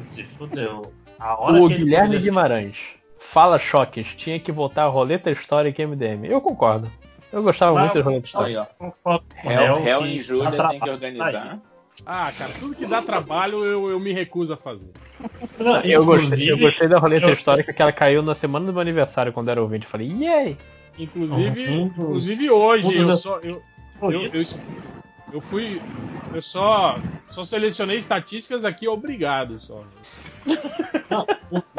Se 0.03 0.23
fudeu. 0.23 0.91
A 1.19 1.39
hora 1.41 1.61
O 1.61 1.65
ele 1.69 1.77
Guilherme 1.79 2.17
Guimarães. 2.19 2.77
Fala 3.19 3.59
choques, 3.59 4.07
tinha 4.15 4.39
que 4.39 4.51
voltar 4.51 4.83
a 4.83 4.87
roleta 4.87 5.29
histórica 5.29 5.85
MDM. 5.85 6.25
Eu 6.25 6.41
concordo. 6.41 6.89
Eu 7.31 7.43
gostava 7.43 7.73
Mas- 7.73 7.83
muito 7.83 7.97
da 7.99 8.03
roleta 8.03 8.21
Aí, 8.39 8.53
histórica. 8.53 8.69
ó. 9.05 9.19
Réu, 9.35 9.81
réu 9.83 10.05
em 10.05 10.13
que 10.13 10.21
Júlia 10.21 10.51
tem 10.69 10.79
que 10.79 10.89
organizar. 10.89 11.59
Ah, 12.05 12.31
cara, 12.35 12.51
tudo 12.57 12.75
que 12.75 12.85
dá 12.85 13.01
trabalho 13.01 13.63
eu, 13.65 13.89
eu 13.91 13.99
me 13.99 14.13
recuso 14.13 14.53
a 14.53 14.57
fazer. 14.57 14.91
Não, 15.59 15.81
Eu 15.81 16.05
gostei, 16.05 16.49
eu 16.49 16.57
gostei 16.57 16.87
da 16.87 16.97
roleta 16.97 17.27
eu- 17.27 17.33
histórica 17.33 17.73
que 17.73 17.81
ela 17.81 17.91
caiu 17.91 18.23
na 18.23 18.33
semana 18.33 18.65
do 18.65 18.71
meu 18.71 18.81
aniversário 18.81 19.33
quando 19.33 19.49
era 19.49 19.61
ouvinte. 19.61 19.85
Eu 19.85 19.91
falei, 19.91 20.07
yay! 20.07 20.57
Inclusive, 20.97 21.69
Um 21.69 21.87
dos- 21.89 21.97
inclusive 21.99 22.49
hoje 22.49 22.87
um 22.87 22.91
dos 22.91 22.99
eu 23.09 23.17
só 23.17 23.39
eu, 23.39 23.61
eu, 24.01 24.21
eu, 24.33 24.43
eu 25.33 25.41
fui 25.41 25.81
eu 26.33 26.41
só 26.41 26.99
só 27.29 27.43
selecionei 27.43 27.97
estatísticas 27.97 28.65
aqui 28.65 28.87
obrigado 28.87 29.59
só. 29.59 29.83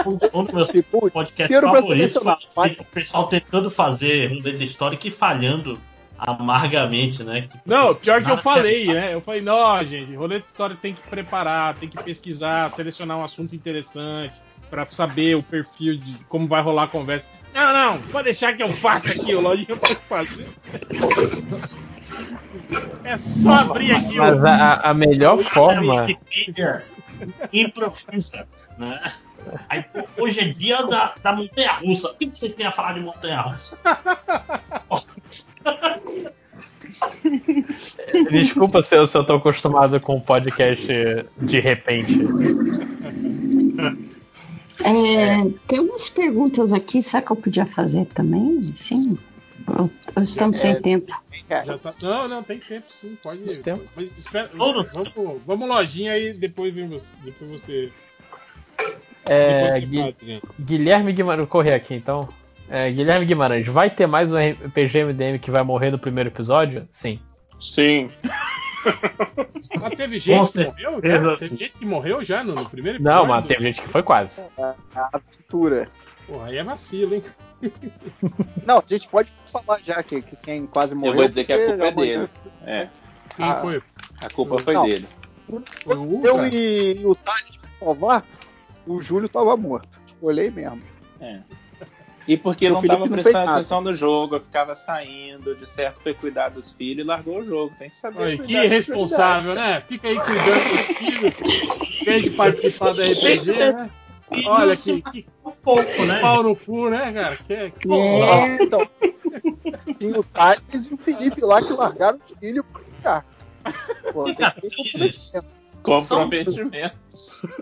Um, 0.06 0.40
um 0.40 0.44
dos 0.44 0.53
meus 0.53 0.70
podcasts 1.12 1.47
quero 1.47 1.70
pra 1.70 1.81
favoritos 1.81 2.22
foi 2.51 2.67
assim, 2.67 2.76
o 2.81 2.85
pessoal 2.85 3.28
tentando 3.28 3.70
fazer 3.70 4.28
roleta 4.28 4.62
histórica 4.62 5.08
e 5.08 5.10
falhando 5.10 5.81
amargamente, 6.20 7.24
né? 7.24 7.42
Tipo, 7.42 7.58
Não, 7.65 7.94
pior 7.94 8.22
que 8.22 8.31
eu 8.31 8.36
falei, 8.36 8.92
né? 8.92 9.15
Eu 9.15 9.22
falei, 9.22 9.40
não, 9.40 9.83
gente, 9.85 10.15
roleta 10.15 10.44
de 10.44 10.51
história 10.51 10.76
tem 10.76 10.92
que 10.92 11.01
preparar, 11.08 11.74
tem 11.74 11.88
que 11.88 12.03
pesquisar, 12.03 12.70
selecionar 12.70 13.17
um 13.17 13.24
assunto 13.24 13.56
interessante 13.56 14.40
pra 14.69 14.85
saber 14.85 15.36
o 15.36 15.42
perfil 15.42 15.97
de 15.97 16.15
como 16.28 16.47
vai 16.47 16.62
rolar 16.62 16.85
a 16.85 16.88
conversa. 16.88 17.26
Não, 17.54 17.72
não, 17.72 18.02
pode 18.02 18.24
deixar 18.24 18.56
que 18.56 18.62
eu 18.62 18.68
faça 18.68 19.12
aqui, 19.12 19.34
o 19.34 19.40
Lojinha 19.40 19.76
pode 19.76 19.97
fazer. 20.08 20.47
É 23.04 23.18
só 23.18 23.54
abrir 23.54 23.92
aqui 23.92 24.18
Mas 24.18 24.40
o. 24.40 24.47
a, 24.47 24.74
a 24.74 24.94
melhor 24.94 25.42
forma. 25.42 26.02
Wikipedia 26.02 26.84
improvisa, 27.52 28.47
né? 28.78 29.12
Aí, 29.68 29.84
hoje 30.16 30.40
é 30.40 30.44
dia 30.44 30.83
da, 30.84 31.15
da 31.22 31.33
montanha 31.33 31.72
russa. 31.72 32.10
O 32.10 32.15
que 32.15 32.26
vocês 32.26 32.54
têm 32.54 32.66
a 32.66 32.70
falar 32.70 32.94
de 32.94 33.00
montanha 33.00 33.40
russa? 33.40 33.76
Desculpa 38.31 38.83
se 38.83 38.97
eu, 38.97 39.06
se 39.06 39.16
eu 39.16 39.24
tô 39.24 39.34
acostumado 39.34 40.00
com 40.00 40.16
o 40.16 40.20
podcast 40.20 40.86
de 41.38 41.60
repente. 41.60 42.18
É, 44.84 45.48
tem 45.66 45.80
umas 45.80 46.08
perguntas 46.08 46.72
aqui, 46.72 47.02
será 47.02 47.22
que 47.22 47.30
eu 47.30 47.36
podia 47.36 47.66
fazer 47.66 48.06
também? 48.06 48.62
Sim. 48.76 49.18
Ou, 49.66 49.90
ou 50.16 50.22
estamos 50.22 50.58
sem 50.58 50.72
É. 50.72 50.74
tempo? 50.74 51.12
Já 51.48 51.78
tá- 51.78 51.94
Não, 52.00 52.28
não, 52.28 52.42
tem 52.44 52.58
tempo 52.60 52.86
sim, 52.88 53.16
pode 53.22 53.40
ir. 53.42 53.58
tempo. 53.62 53.82
Mas 53.96 54.08
espera, 54.16 54.48
vamos, 54.54 54.86
vamos 55.44 55.68
lojinha 55.68 56.12
aí, 56.12 56.32
depois 56.32 56.72
vem 56.72 56.86
você. 56.88 57.12
Depois 57.24 57.50
você. 57.50 57.90
É, 59.26 59.80
depois 59.80 60.14
Gui-. 60.14 60.40
Guilherme 60.60 61.12
Guimarães, 61.12 61.40
vou 61.40 61.48
correr 61.48 61.74
aqui 61.74 61.94
então. 61.94 62.28
É, 62.68 62.88
Guilherme 62.92 63.26
Guimarães, 63.26 63.66
vai 63.66 63.90
ter 63.90 64.06
mais 64.06 64.30
um 64.32 64.36
RPG 64.38 65.04
MDM 65.04 65.38
que 65.40 65.50
vai 65.50 65.62
morrer 65.64 65.90
no 65.90 65.98
primeiro 65.98 66.30
episódio? 66.30 66.86
Sim. 66.90 67.18
Sim. 67.60 68.10
Mas 69.80 69.94
teve 69.94 70.18
gente 70.18 70.38
Com 70.38 70.46
que 70.46 70.64
morreu 70.64 71.00
já? 71.02 71.36
Teve 71.36 71.56
gente 71.56 71.72
que 71.72 71.86
morreu 71.86 72.24
já 72.24 72.44
no, 72.44 72.54
no 72.54 72.68
primeiro 72.68 72.98
episódio? 72.98 73.18
Não, 73.18 73.26
mas 73.26 73.46
teve 73.46 73.64
gente 73.64 73.82
que 73.82 73.88
foi 73.88 74.02
quase. 74.02 74.40
A 74.58 75.08
aventura. 75.12 75.88
Porra, 76.26 76.46
aí 76.46 76.56
é 76.58 76.64
vacilo, 76.64 77.14
hein? 77.14 77.22
Não, 78.64 78.78
a 78.78 78.84
gente 78.86 79.08
pode 79.08 79.30
falar 79.46 79.80
já 79.84 80.02
que, 80.02 80.22
que 80.22 80.36
quem 80.36 80.66
quase 80.66 80.94
morreu. 80.94 81.12
Eu 81.12 81.18
vou 81.18 81.28
dizer 81.28 81.44
que 81.44 81.52
a 81.52 81.66
culpa 81.66 81.84
é 81.84 81.92
dele. 81.92 82.28
É. 82.64 82.88
Quem 83.36 83.44
Ah, 83.44 83.56
foi? 83.56 83.82
A 84.20 84.30
culpa 84.30 84.58
foi 84.58 84.74
Não. 84.74 84.84
dele. 84.84 85.06
Foi 85.82 85.96
o 85.96 86.24
Eu 86.24 86.34
Ultra? 86.36 86.48
e, 86.54 87.00
e 87.00 87.06
o 87.06 87.14
Thales 87.14 87.56
pra 87.56 87.70
salvar, 87.78 88.24
o 88.86 89.00
Júlio 89.02 89.28
tava 89.28 89.56
morto. 89.56 90.00
Olhei 90.22 90.50
mesmo. 90.50 90.80
É. 91.20 91.40
E 92.28 92.36
porque 92.36 92.67
O 92.69 92.74
não 92.74 92.81
Felipe 92.81 92.97
tava 92.97 93.06
não 93.06 93.12
fez 93.15 93.22
prestando 93.22 93.47
nada. 93.47 93.58
atenção 93.58 93.81
no 93.81 93.94
jogo, 93.94 94.36
eu 94.36 94.40
ficava 94.40 94.74
saindo, 94.74 95.54
de 95.54 95.69
certo 95.69 96.01
foi 96.03 96.15
cuidar 96.15 96.51
dos 96.51 96.70
filhos 96.72 97.04
e 97.04 97.06
largou 97.08 97.38
o 97.38 97.44
jogo. 97.44 97.74
Tem 97.78 97.90
que 97.90 97.97
saber. 97.97 98.36
Cuidar 98.36 98.44
que 98.44 98.53
irresponsável, 98.53 99.54
né? 99.54 99.81
Fica 99.86 100.08
aí 100.08 100.17
cuidando 100.20 100.69
dos 100.69 100.97
filhos, 100.97 102.01
em 102.01 102.04
vez 102.04 102.22
de 102.22 102.31
participar 102.31 102.94
da 102.94 103.03
RPG, 103.03 103.53
né? 103.53 103.90
Olha 104.47 104.76
que, 104.76 105.03
que 105.03 105.26
um 105.44 105.51
pouco, 105.51 106.04
né? 106.04 106.20
pau 106.20 106.42
no 106.42 106.54
cu, 106.54 106.88
né, 106.88 107.12
cara? 107.12 107.36
Que, 107.36 107.70
que... 107.70 107.92
É, 107.92 108.62
então. 108.62 108.88
Tinha 109.99 110.20
o 110.20 110.22
Thales 110.22 110.86
e 110.88 110.94
o 110.94 110.97
Felipe 110.97 111.40
lá 111.44 111.60
que 111.60 111.72
largaram 111.72 112.19
os 112.24 112.38
filhos 112.38 112.65
pra 112.72 112.83
ficar. 112.83 113.26
Pô, 114.12 114.24
tem 114.24 114.36
que 114.70 114.99
ter 114.99 115.42
comprometimento. 115.82 116.94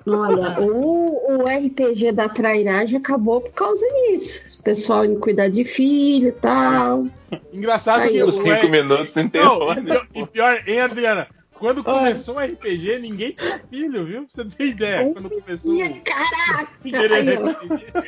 Olha, 0.07 0.61
o, 0.61 1.43
o 1.43 1.45
RPG 1.45 2.11
da 2.13 2.29
trairagem 2.29 2.99
acabou 2.99 3.41
por 3.41 3.53
causa 3.53 3.87
disso. 4.11 4.59
O 4.59 4.63
pessoal 4.65 5.05
indo 5.05 5.21
cuidar 5.21 5.49
de 5.49 5.65
filho 5.65 6.29
e 6.29 6.33
tal. 6.33 7.07
Engraçado 7.53 8.03
Aí, 8.03 8.13
que 8.13 8.23
os 8.23 8.35
cinco 8.35 8.49
R- 8.49 8.69
minutos 8.69 9.13
sem 9.13 9.25
Não, 9.25 9.31
terror, 9.31 9.79
e 9.79 9.83
né, 9.83 9.93
pior, 9.95 10.07
e 10.15 10.27
pior, 10.27 10.63
hein, 10.67 10.81
Adriana? 10.81 11.29
Quando 11.55 11.83
começou 11.83 12.37
o 12.37 12.41
RPG, 12.41 12.99
ninguém 13.01 13.33
tinha 13.33 13.61
filho, 13.69 14.05
viu? 14.05 14.27
Pra 14.33 14.45
você 14.45 14.45
ter 14.57 14.67
ideia. 14.67 15.13
Quando 15.13 15.29
começou 15.31 15.73
o 15.73 16.01
Caraca! 16.03 16.69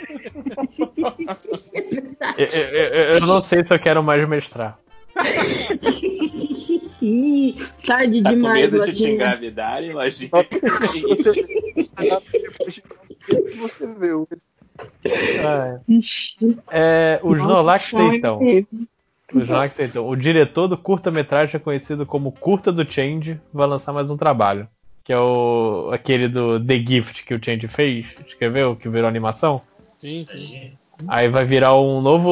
Eu, 2.37 2.47
eu- 2.47 2.75
eu- 2.95 3.15
eu 3.15 3.21
não 3.27 3.41
sei 3.41 3.65
se 3.65 3.73
eu 3.75 3.79
quero 3.79 4.03
mais 4.03 4.27
mestrar. 4.29 4.79
Ih, 7.03 7.57
tarde 7.87 8.23
Tá 8.23 8.31
com 8.31 8.37
demais, 8.37 8.73
medo 8.73 8.85
de 8.85 8.93
te 8.93 9.03
Lojinha. 9.03 9.15
engravidarem, 9.15 9.91
lojinha? 9.93 10.31
Você 13.59 13.87
viu. 13.99 14.29
É, 16.71 17.21
o 17.23 17.35
Snorlax 17.35 17.93
Maldição, 17.93 18.15
então. 18.15 18.43
hein? 18.43 18.67
O 19.33 19.45
João 19.45 19.61
aceitou. 19.61 20.09
O 20.11 20.17
diretor 20.17 20.67
do 20.67 20.77
curta-metragem 20.77 21.61
conhecido 21.61 22.05
como 22.05 22.33
Curta 22.33 22.73
do 22.73 22.91
Change 22.91 23.39
vai 23.53 23.67
lançar 23.67 23.93
mais 23.93 24.11
um 24.11 24.17
trabalho. 24.17 24.67
Que 25.05 25.13
é 25.13 25.19
o 25.19 25.91
aquele 25.93 26.29
do 26.29 26.59
The 26.65 26.79
Gift 26.79 27.25
que 27.25 27.35
o 27.35 27.41
Change 27.43 27.69
fez, 27.69 28.07
escreveu, 28.27 28.75
que 28.77 28.89
virou 28.89 29.09
animação. 29.09 29.63
Sim, 30.01 30.27
sim. 30.29 30.73
Aí 31.09 31.29
vai 31.29 31.45
virar 31.45 31.79
um 31.79 32.01
novo 32.01 32.29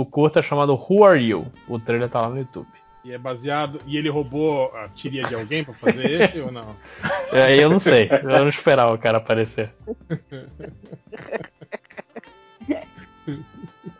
o 0.00 0.06
curta 0.06 0.40
chamado 0.40 0.74
Who 0.74 1.04
Are 1.04 1.22
You? 1.22 1.46
O 1.68 1.78
trailer 1.78 2.08
tá 2.08 2.22
lá 2.22 2.30
no 2.30 2.38
YouTube. 2.38 2.66
E 3.06 3.12
é 3.12 3.18
baseado. 3.18 3.80
E 3.86 3.96
ele 3.96 4.08
roubou 4.08 4.74
a 4.74 4.88
tiria 4.88 5.22
de 5.22 5.34
alguém 5.34 5.62
pra 5.62 5.72
fazer 5.72 6.10
esse 6.10 6.40
ou 6.40 6.50
não? 6.50 6.74
Aí 7.32 7.58
eu 7.62 7.70
não 7.70 7.78
sei. 7.78 8.08
Eu 8.10 8.40
não 8.40 8.48
esperava 8.48 8.92
o 8.92 8.98
cara 8.98 9.18
aparecer. 9.18 9.70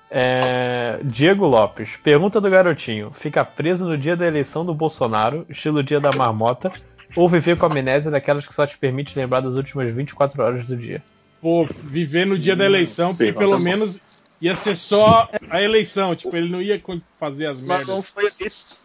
É, 0.08 1.00
Diego 1.04 1.46
Lopes. 1.46 1.90
Pergunta 2.02 2.40
do 2.40 2.48
garotinho: 2.48 3.10
Fica 3.18 3.44
preso 3.44 3.86
no 3.86 3.98
dia 3.98 4.16
da 4.16 4.26
eleição 4.26 4.64
do 4.64 4.72
Bolsonaro, 4.72 5.44
estilo 5.50 5.82
dia 5.82 6.00
da 6.00 6.12
marmota, 6.12 6.72
ou 7.16 7.28
viver 7.28 7.58
com 7.58 7.66
a 7.66 7.68
amnésia 7.68 8.10
daquelas 8.10 8.46
que 8.46 8.54
só 8.54 8.66
te 8.66 8.78
permite 8.78 9.18
lembrar 9.18 9.40
das 9.40 9.54
últimas 9.54 9.92
24 9.92 10.42
horas 10.42 10.66
do 10.68 10.76
dia? 10.76 11.02
Pô, 11.42 11.66
viver 11.66 12.24
no 12.24 12.38
dia 12.38 12.56
da 12.56 12.64
eleição, 12.64 13.10
porque 13.10 13.32
pelo 13.32 13.58
menos 13.58 14.00
ia 14.40 14.54
ser 14.56 14.76
só 14.76 15.28
a 15.50 15.62
eleição. 15.62 16.14
Tipo, 16.14 16.36
ele 16.36 16.48
não 16.48 16.60
ia 16.62 16.78
fazer 17.18 17.46
as 17.46 17.60
Mas 17.62 17.68
merdas. 17.78 17.88
não 17.88 18.02
foi 18.02 18.24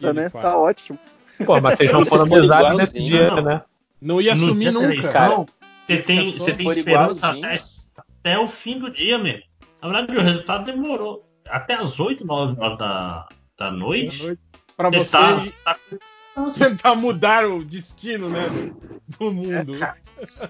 ele 0.02 0.14
né? 0.14 0.30
faz. 0.30 0.44
Tá 0.46 0.58
ótimo. 0.58 1.00
Pô, 1.46 1.60
mas 1.60 1.78
vocês 1.78 1.92
não 1.92 2.06
foram 2.06 2.26
mesados 2.28 2.78
nesse 2.78 3.04
dia, 3.04 3.42
né? 3.42 3.62
Não 4.02 4.22
ia 4.22 4.34
No 4.36 4.48
sumir 4.48 4.60
dia 4.60 4.72
da 4.72 4.80
nunca. 4.80 4.94
eleição, 4.94 5.48
Você 5.86 5.98
tem, 5.98 6.32
você 6.38 6.54
tem 6.54 6.68
esperança 6.70 7.30
até, 7.30 7.56
até 7.98 8.40
o 8.40 8.48
fim 8.48 8.80
do 8.80 8.90
dia, 8.92 9.18
mesmo. 9.18 9.44
Na 9.82 9.90
verdade, 9.90 10.18
o 10.18 10.22
resultado 10.22 10.66
demorou. 10.66 11.28
Até 11.48 11.74
as 11.74 12.00
8, 12.00 12.26
9 12.26 12.62
horas 12.62 12.78
da, 12.78 13.28
da 13.58 13.72
noite. 13.72 14.38
Pra 14.78 14.90
Você 14.90 15.06
você 15.06 15.12
tá- 15.12 15.78
ir- 15.92 16.00
tentar 16.58 16.96
mudar 16.96 17.46
o 17.46 17.64
destino, 17.64 18.30
né? 18.30 18.48
Do, 18.50 19.02
do 19.18 19.32
mundo. 19.34 19.74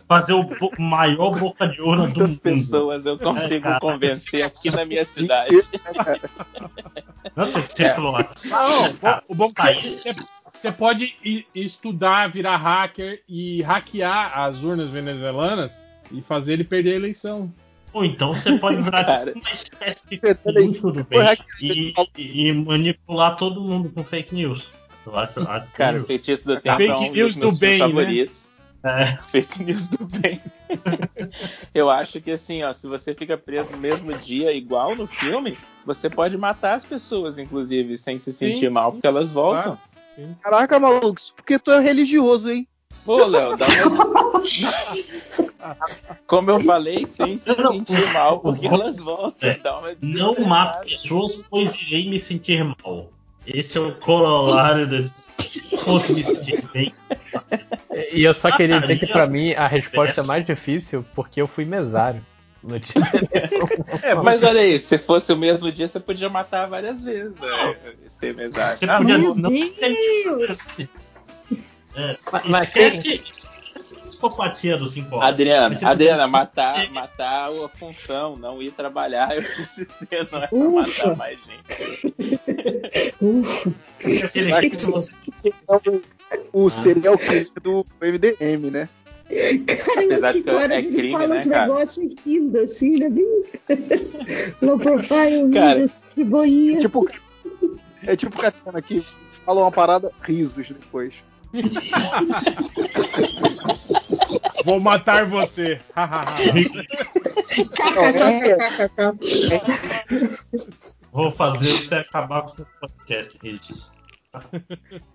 Fazer 0.08 0.33
o 0.33 0.44
bo- 0.44 0.72
maior 0.78 1.38
boca 1.40 1.67
de 1.67 1.81
ouro 1.81 2.08
do 2.08 2.14
Quantas 2.14 2.30
mundo. 2.31 2.40
pessoas 2.42 3.06
eu 3.06 3.17
consigo 3.17 3.67
É, 3.69 3.80
convencer 3.80 4.44
aqui 4.44 4.69
na 4.69 4.83
minha 4.85 5.03
cidade? 5.06 5.56
Não, 7.35 7.51
tem 7.51 7.62
que 7.64 7.74
ser 7.74 7.83
É. 7.85 7.96
Não, 7.97 9.22
o 9.28 9.35
bom 9.35 9.49
é 9.60 9.74
que 9.76 9.90
você, 9.90 10.14
você 10.53 10.72
pode 10.72 11.15
estudar, 11.56 12.28
virar 12.30 12.58
hacker 12.58 13.22
e 13.28 13.62
hackear 13.62 14.38
as 14.38 14.62
urnas 14.64 14.90
venezuelanas 14.92 15.83
e 16.12 16.22
fazer 16.22 16.53
ele 16.53 16.64
perder 16.64 16.94
a 16.94 16.96
eleição. 16.96 17.51
Ou 17.94 18.06
então 18.06 18.33
você 18.33 18.58
pode 18.58 18.81
virar 18.81 19.03
Cara. 19.03 19.33
tipo 19.33 19.40
uma 19.47 19.51
espécie 19.53 20.03
de 20.10 20.17
curso 20.19 20.92
do 20.92 21.03
bem 21.03 21.19
e- 21.62 21.94
e 22.17 22.53
manipular 22.53 23.35
todo 23.35 23.62
mundo 23.62 23.90
com 23.90 24.03
fake 24.03 24.33
news. 24.35 24.72
Eu 25.06 25.17
acho, 25.17 25.40
acho 25.40 25.67
que- 25.67 25.74
Cara, 25.78 26.03
feitiço 26.03 26.48
do 26.48 26.60
tempo 26.62 26.78
Fake 26.78 26.92
é 26.92 26.96
um 26.96 27.12
news 27.12 27.35
dos 27.35 27.38
meus 27.38 27.53
do 27.56 27.60
bem, 27.60 27.78
filmes 27.78 27.94
né? 27.96 28.01
favoritos. 28.01 28.51
É. 28.84 29.17
Fake 29.30 29.64
news 29.64 29.88
do 29.90 30.06
bem. 30.06 30.42
Eu 31.74 31.90
acho 31.90 32.19
que 32.22 32.32
assim, 32.32 32.64
ó, 32.64 32.72
se 32.74 32.88
você 32.88 33.14
fica 33.14 33.38
preso 33.38 33.69
no 33.72 33.78
mesmo 33.78 34.14
dia, 34.14 34.51
igual 34.53 34.96
no 34.96 35.06
filme, 35.06 35.58
você 35.85 36.10
pode 36.10 36.38
matar 36.38 36.74
as 36.76 36.85
pessoas, 36.85 37.38
inclusive, 37.38 37.98
sem 37.98 38.17
se 38.19 38.32
Sim. 38.34 38.53
sentir 38.53 38.69
mal, 38.72 38.92
porque 38.94 39.06
elas 39.08 39.32
voltam. 39.32 39.78
Caraca, 40.42 40.80
maluco, 40.80 41.19
isso 41.19 41.34
porque 41.35 41.58
tu 41.60 41.72
é 41.72 41.80
religioso, 41.80 42.50
hein? 42.50 42.67
Pô, 43.06 43.26
Léo, 43.26 43.58
dá 43.58 43.66
uma. 43.88 44.44
Como 46.28 46.51
eu 46.51 46.60
falei, 46.60 47.06
sem 47.06 47.38
se 47.38 47.53
sentir 47.56 48.14
mal, 48.14 48.40
porque 48.40 48.67
elas 48.67 48.98
voltam. 48.98 49.50
É. 49.50 49.58
Dá 49.58 49.80
uma 49.80 49.96
Não 50.01 50.35
mato 50.46 50.82
pessoas, 50.88 51.38
pois 51.50 51.74
irei 51.84 52.10
me 52.10 52.19
sentir 52.19 52.64
mal. 52.64 53.10
Esse 53.53 53.78
é 53.78 53.82
o 53.82 53.94
corolário 53.96 54.88
desse. 54.88 55.12
E 58.14 58.24
eu 58.24 58.34
só 58.34 58.56
queria 58.56 58.80
dizer 58.80 59.00
que 59.00 59.08
pra 59.08 59.26
mim 59.28 59.53
a 59.53 59.67
resposta 59.67 60.22
é 60.22 60.24
mais 60.24 60.46
difícil 60.46 61.03
porque 61.16 61.42
eu 61.42 61.48
fui 61.48 61.66
mesário. 61.66 62.24
No 62.64 62.76
eleição. 62.76 63.01
É, 64.03 64.14
mas 64.14 64.44
olha 64.44 64.62
aí, 64.62 64.78
se 64.78 64.98
fosse 65.00 65.34
o 65.34 65.38
mesmo 65.38 65.72
dia, 65.72 65.88
você 65.88 66.00
podia 66.00 66.30
matar 66.30 66.67
várias 66.67 67.03
vezes. 67.03 67.34
Né? 67.40 67.76
Ser 68.08 68.35
mesário. 68.35 68.78
Você 68.78 68.85
Ah, 68.85 68.98
podia 68.98 69.17
não- 69.17 69.34
não 69.34 69.50
É, 71.94 72.16
Mas- 72.46 72.67
esquece 72.67 73.22
psicopatia 73.99 74.77
dos 74.77 74.91
5 74.93 75.15
horas. 75.15 75.29
Adriana, 75.29 75.79
Adriana, 75.83 76.27
matar, 76.27 76.90
matar 76.91 77.49
a 77.51 77.67
função, 77.69 78.35
não 78.38 78.61
ir 78.61 78.72
trabalhar, 78.72 79.33
eu 79.35 79.43
quis 79.43 79.75
dizer, 79.75 80.27
não 80.31 80.43
é 80.43 80.47
pra 80.47 80.57
Ufa. 80.57 80.72
matar 81.06 81.17
mais 81.17 81.40
gente. 81.41 82.40
Ufa. 83.22 83.74
aquele 84.25 84.69
que 84.69 84.75
você- 84.85 85.11
É 86.31 86.40
o, 86.53 86.69
serial 86.69 87.17
killer 87.17 87.47
do 87.61 87.85
MDM, 88.01 88.72
né? 88.72 88.90
Cara, 89.67 90.06
Apesar 90.06 90.17
umas 90.19 90.33
de 90.33 90.38
5 90.40 90.43
que 90.43 90.49
é 90.49 90.53
horas 90.56 90.77
ele 90.83 90.91
crime, 90.93 91.11
fala 91.11 91.27
né, 91.27 91.40
uns 91.40 91.47
cara? 91.47 91.61
negócios 91.67 92.15
rindo, 92.25 92.57
assim, 92.59 92.90
né? 92.99 93.09
Bem... 93.09 93.43
Low 94.61 94.77
profile, 94.79 95.51
Cara, 95.53 95.74
rindo, 95.79 95.85
assim, 95.85 96.24
boinha. 96.25 96.79
Tipo, 96.79 97.09
é 98.06 98.15
tipo 98.15 98.38
o 98.38 98.41
Catena 98.41 98.81
que 98.81 99.03
fala 99.45 99.61
uma 99.61 99.72
parada, 99.72 100.11
risos 100.22 100.67
depois. 100.69 101.13
Vou 104.66 104.80
matar 104.80 105.26
você. 105.26 105.82
Vou 111.12 111.32
fazer 111.32 111.66
você 111.66 111.96
acabar 111.96 112.44
com 112.44 112.62
o 112.62 112.66
podcast, 112.80 113.38
Regis. 113.42 113.92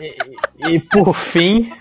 E, 0.00 0.16
e 0.74 0.78
por 0.78 1.12
fim, 1.12 1.72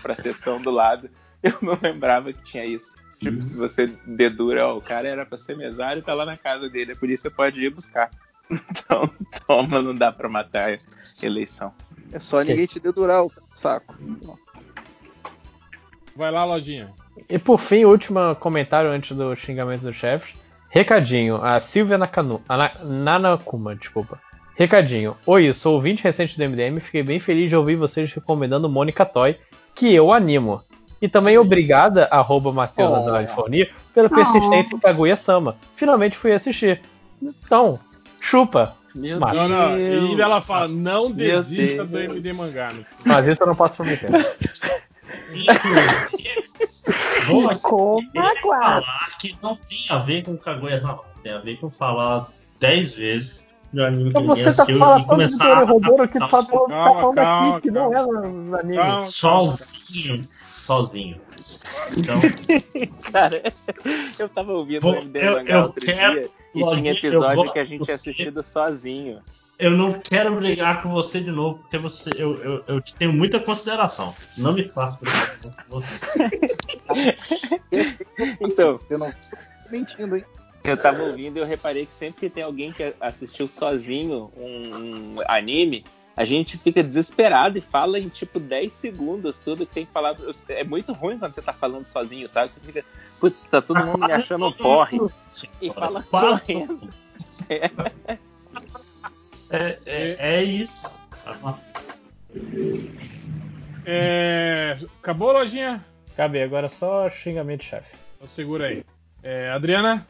pra 0.00 0.16
sessão 0.16 0.62
do 0.62 0.70
lado, 0.70 1.10
eu 1.42 1.52
não 1.60 1.78
lembrava 1.82 2.32
que 2.32 2.42
tinha 2.42 2.64
isso. 2.64 2.96
Tipo, 3.18 3.42
se 3.42 3.56
você 3.56 3.88
dedura, 4.06 4.68
ó, 4.68 4.78
o 4.78 4.80
cara 4.80 5.08
era 5.08 5.26
pra 5.26 5.36
ser 5.36 5.56
mesário 5.56 6.00
e 6.00 6.04
tá 6.04 6.14
lá 6.14 6.24
na 6.24 6.36
casa 6.36 6.70
dele, 6.70 6.92
é 6.92 6.94
por 6.94 7.10
isso 7.10 7.24
que 7.24 7.28
você 7.28 7.34
pode 7.34 7.60
ir 7.60 7.70
buscar. 7.70 8.10
Então, 8.50 9.10
toma, 9.46 9.82
não 9.82 9.94
dá 9.94 10.10
pra 10.10 10.28
matar 10.28 10.70
a 10.70 11.26
eleição. 11.26 11.72
É 12.12 12.18
só 12.18 12.40
ninguém 12.42 12.66
te 12.66 12.80
dedurar 12.80 13.24
o 13.24 13.32
saco. 13.52 13.94
Vai 16.16 16.30
lá, 16.30 16.44
lojinha. 16.44 16.90
e 17.28 17.38
por 17.38 17.58
fim, 17.60 17.84
último 17.84 18.34
comentário 18.36 18.90
antes 18.90 19.16
do 19.16 19.34
xingamento 19.36 19.82
dos 19.82 19.96
chefes. 19.96 20.34
Recadinho, 20.70 21.42
a 21.42 21.60
Silvia 21.60 21.96
Nakanu, 21.98 22.42
a 22.48 22.56
Na- 22.56 22.72
Nanakuma, 22.84 23.74
desculpa. 23.74 24.20
Recadinho, 24.56 25.16
oi, 25.26 25.52
sou 25.54 25.74
ouvinte 25.74 26.02
recente 26.02 26.36
do 26.36 26.42
MDM, 26.44 26.80
fiquei 26.80 27.02
bem 27.02 27.20
feliz 27.20 27.48
de 27.48 27.56
ouvir 27.56 27.76
vocês 27.76 28.12
recomendando 28.12 28.68
Mônica 28.68 29.04
Toy, 29.06 29.38
que 29.74 29.94
eu 29.94 30.12
animo. 30.12 30.62
E 31.00 31.08
também 31.08 31.38
obrigada, 31.38 32.08
arroba 32.10 32.52
Matheus 32.52 32.90
Oh. 32.92 33.92
Pela 33.94 34.08
persistência 34.08 34.74
em 34.74 34.78
Kaguya-sama. 34.80 35.56
Finalmente 35.76 36.18
fui 36.18 36.32
assistir. 36.32 36.80
Então, 37.22 37.78
chupa. 38.20 38.76
Meu 38.94 39.20
Mas- 39.20 39.34
Não, 39.36 39.48
não. 39.48 39.78
E 39.78 40.20
ela 40.20 40.40
fala, 40.40 40.66
não 40.68 41.08
Meu 41.10 41.14
desista 41.14 41.84
do. 41.84 41.98
MD 41.98 42.32
Mangá. 42.32 42.72
Mas 43.04 43.26
isso 43.28 43.42
eu 43.42 43.46
não 43.46 43.54
posso 43.54 43.74
prometer. 43.76 44.08
Vou 47.26 47.42
falar 47.52 49.08
que 49.20 49.36
não 49.42 49.56
tem 49.56 49.84
a 49.90 49.98
ver 49.98 50.24
com 50.24 50.36
Kaguya 50.36 50.80
Sama. 50.80 51.00
Tem 51.22 51.32
a 51.32 51.38
ver 51.38 51.56
com 51.58 51.68
falar 51.68 52.28
10 52.60 52.92
vezes 52.92 53.46
de 53.72 53.80
anime 53.82 54.04
que 54.12 54.18
Então 54.18 54.34
você 54.34 54.54
tá 54.54 54.64
falando 54.66 55.02
e 55.02 55.06
começar 55.06 55.58
a 55.58 55.66
que 55.66 56.18
adaptar 56.18 56.28
tá 56.28 56.38
os- 56.38 56.46
falando, 56.46 56.68
tá 56.70 56.84
Calma, 56.84 57.00
falando 57.00 57.18
aqui, 57.18 57.60
que 57.62 57.70
não 57.70 57.92
é 57.96 58.02
no 58.02 58.56
anime. 58.58 58.76
Calma. 58.76 59.04
sozinho. 59.04 60.28
Sozinho. 60.68 61.18
Então, 61.96 62.20
Cara, 63.10 63.54
eu 64.18 64.28
tava 64.28 64.52
ouvindo 64.52 64.82
Vou- 64.82 64.92
o 64.92 64.96
MD 64.98 65.18
eu- 65.26 65.32
Mangá 65.32 65.54
eu 65.54 65.62
outro 65.62 65.86
quero- 65.86 66.12
dia 66.14 66.28
e 66.54 66.76
tinha 66.76 66.92
episódio 66.92 67.52
que 67.54 67.58
a 67.58 67.64
gente 67.64 67.78
você. 67.78 67.84
tinha 67.86 67.94
assistido 67.94 68.42
sozinho. 68.42 69.22
eu 69.58 69.70
não 69.70 69.94
quero 69.94 70.34
brigar 70.36 70.82
com 70.82 70.90
você 70.90 71.22
de 71.22 71.30
novo, 71.30 71.60
porque 71.60 71.78
você, 71.78 72.10
eu, 72.10 72.34
eu, 72.44 72.64
eu 72.68 72.80
te 72.82 72.94
tenho 72.96 73.14
muita 73.14 73.40
consideração. 73.40 74.14
Não 74.36 74.52
me 74.52 74.62
faça 74.62 74.98
brigar 75.00 75.38
com 75.40 75.50
você. 75.80 75.88
Então, 78.40 78.80
Eu 78.90 78.98
não 78.98 79.10
tô 79.10 79.16
mentindo, 79.70 80.16
hein? 80.16 80.24
eu 80.64 80.76
tava 80.76 81.02
ouvindo 81.02 81.38
e 81.38 81.40
eu 81.40 81.46
reparei 81.46 81.86
que 81.86 81.94
sempre 81.94 82.20
que 82.20 82.28
tem 82.28 82.42
alguém 82.42 82.72
que 82.72 82.92
assistiu 83.00 83.48
sozinho 83.48 84.30
um, 84.36 85.14
um 85.14 85.16
anime, 85.26 85.82
a 86.18 86.24
gente 86.24 86.58
fica 86.58 86.82
desesperado 86.82 87.58
e 87.58 87.60
fala 87.60 87.96
em 87.96 88.08
tipo 88.08 88.40
10 88.40 88.72
segundos 88.72 89.38
tudo 89.38 89.64
que 89.64 89.72
tem 89.72 89.86
que 89.86 89.92
falar. 89.92 90.16
É 90.48 90.64
muito 90.64 90.92
ruim 90.92 91.16
quando 91.16 91.32
você 91.32 91.40
tá 91.40 91.52
falando 91.52 91.84
sozinho, 91.84 92.28
sabe? 92.28 92.52
Você 92.52 92.58
fica, 92.58 92.84
putz, 93.20 93.40
tá 93.48 93.62
todo 93.62 93.86
mundo 93.86 94.04
me 94.04 94.12
achando 94.12 94.46
um 94.46 94.52
porre. 94.52 94.98
E 95.62 95.72
fala 95.72 96.02
correndo. 96.02 96.90
É, 99.50 99.78
é, 99.86 100.16
é 100.18 100.42
isso. 100.42 100.92
É, 103.86 104.76
Acabou, 105.00 105.32
lojinha? 105.32 105.86
Cabe, 106.16 106.42
agora 106.42 106.68
só 106.68 107.08
xingamento 107.08 107.62
chefe. 107.62 107.96
Então 108.16 108.26
segura 108.26 108.66
aí. 108.66 108.84
É, 109.22 109.50
Adriana? 109.52 110.04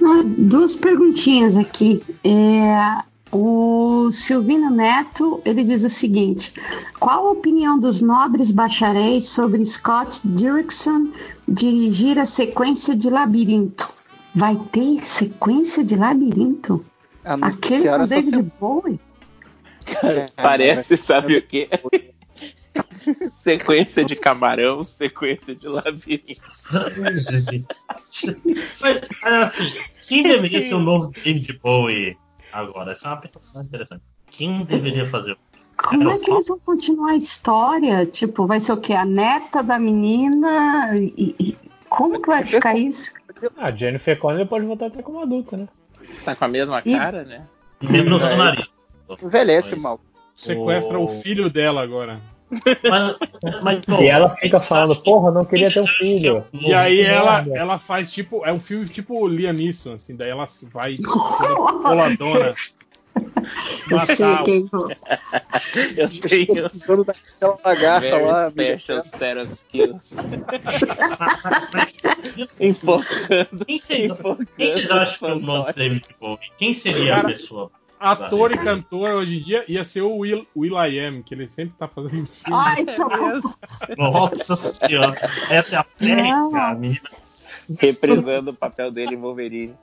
uma, 0.00 0.24
duas 0.24 0.74
perguntinhas 0.74 1.56
aqui. 1.56 2.02
É, 2.24 3.09
o 3.32 4.10
Silvino 4.10 4.70
Neto 4.70 5.40
ele 5.44 5.62
diz 5.62 5.84
o 5.84 5.90
seguinte: 5.90 6.52
qual 6.98 7.28
a 7.28 7.30
opinião 7.30 7.78
dos 7.78 8.00
nobres 8.00 8.50
bacharéis 8.50 9.28
sobre 9.28 9.64
Scott 9.64 10.26
Derrickson 10.26 11.10
dirigir 11.46 12.18
a 12.18 12.26
sequência 12.26 12.96
de 12.96 13.08
Labirinto? 13.08 13.92
Vai 14.34 14.56
ter 14.72 15.04
sequência 15.04 15.84
de 15.84 15.96
Labirinto? 15.96 16.84
Aquele 17.24 17.88
com 17.88 17.94
essa 17.94 18.06
David 18.06 18.30
semana. 18.30 18.52
Bowie? 18.60 19.00
Cara, 19.84 20.32
parece, 20.36 20.96
sabe 20.96 21.36
o 21.36 21.42
quê? 21.42 21.68
sequência 23.30 24.04
de 24.04 24.16
camarão, 24.16 24.84
sequência 24.84 25.54
de 25.54 25.66
labirinto. 25.66 26.40
Mas, 26.98 27.26
é 29.24 29.42
assim, 29.42 29.72
quem 30.06 30.22
deveria 30.22 30.60
ser 30.60 30.74
o 30.74 30.80
novo 30.80 31.10
David 31.10 31.58
Bowie 31.62 32.16
agora? 32.52 32.92
Essa 32.92 33.08
é 33.08 33.10
uma 33.10 33.16
pergunta 33.20 33.60
interessante. 33.62 34.02
Quem 34.30 34.64
deveria 34.64 35.06
fazer? 35.06 35.36
Como 35.76 36.10
é 36.10 36.18
que 36.18 36.30
eles 36.30 36.46
vão 36.48 36.58
continuar 36.58 37.12
a 37.12 37.16
história? 37.16 38.04
Tipo, 38.06 38.46
vai 38.46 38.60
ser 38.60 38.72
o 38.72 38.76
quê? 38.76 38.92
A 38.92 39.04
neta 39.04 39.62
da 39.62 39.78
menina? 39.78 40.90
E- 40.96 41.34
e- 41.38 41.56
como 41.88 42.20
que 42.20 42.28
vai 42.28 42.44
ficar 42.44 42.76
isso? 42.76 43.12
Ah, 43.56 43.70
Jennifer 43.70 44.18
Connelly 44.18 44.46
pode 44.46 44.66
voltar 44.66 44.86
até 44.86 45.02
como 45.02 45.20
adulta, 45.20 45.56
né? 45.56 45.68
Tá 46.24 46.36
com 46.36 46.44
a 46.44 46.48
mesma 46.48 46.82
E- 46.84 46.96
cara, 46.96 47.24
né? 47.24 47.46
Menos 47.80 48.20
no 48.22 48.36
nariz. 48.36 48.66
Envelhece 49.22 49.74
mal. 49.76 50.00
Sequestra 50.36 50.98
o... 50.98 51.04
O- 51.04 51.08
filho 51.08 51.48
dela 51.50 51.82
agora. 51.82 52.20
Mas, 52.88 53.16
mas, 53.62 53.84
pô, 53.84 54.02
E 54.02 54.08
ela 54.08 54.34
fica 54.36 54.58
falando, 54.58 54.96
porra, 55.02 55.30
não 55.30 55.44
queria 55.44 55.70
ter 55.72 55.80
um 55.80 55.86
filho. 55.86 56.44
E 56.52 56.72
aí 56.74 57.00
ela, 57.00 57.42
Merda. 57.42 57.58
ela 57.58 57.78
faz 57.78 58.10
tipo. 58.12 58.44
É 58.44 58.52
um 58.52 58.60
filme 58.60 58.88
tipo 58.88 59.26
Liam 59.28 59.52
Neeson, 59.52 59.94
assim, 59.94 60.16
daí 60.16 60.30
ela 60.30 60.46
vai 60.72 60.96
toda 60.96 61.54
boladona. 61.82 62.48
Eu 63.90 63.98
sei 64.00 64.24
matar 64.26 64.42
o- 64.42 64.44
quem. 64.44 64.70
Eu 65.96 66.08
tenho 66.20 66.68
Precisando 66.70 67.04
daquela 67.04 67.58
lagarta 67.64 68.18
lá. 68.18 68.50
special 68.50 69.00
set 69.00 69.38
of 69.38 69.52
skills. 69.52 70.16
Enfocando. 72.60 73.64
Quem 73.66 73.80
vocês, 73.80 74.10
acham 74.90 75.18
que 75.18 75.24
é 75.26 75.32
o 75.34 75.38
novo 75.40 75.72
David 75.72 76.04
Bowie? 76.20 76.38
Quem 76.56 76.72
seria 76.74 77.16
Cara, 77.16 77.28
a 77.28 77.30
pessoa? 77.32 77.70
Ator 78.00 78.52
e 78.52 78.58
cantor 78.58 79.10
hoje 79.10 79.38
em 79.38 79.42
dia 79.42 79.64
ia 79.68 79.84
ser 79.84 80.00
o 80.00 80.16
Will, 80.16 80.46
Will.i.am, 80.56 81.22
que 81.22 81.34
ele 81.34 81.46
sempre 81.46 81.74
tá 81.78 81.86
fazendo 81.86 82.24
filme. 82.26 82.58
Ai, 82.58 82.84
que 82.86 83.00
horror. 83.02 83.40
Nossa 83.98 84.56
senhora, 84.56 85.16
essa 85.50 85.76
é 85.76 85.78
a 85.78 85.84
técnica, 85.84 86.74
menina. 86.74 87.00
Reprisando 87.78 88.50
o 88.50 88.54
papel 88.54 88.90
dele 88.90 89.14
em 89.14 89.18
Wolverine. 89.18 89.74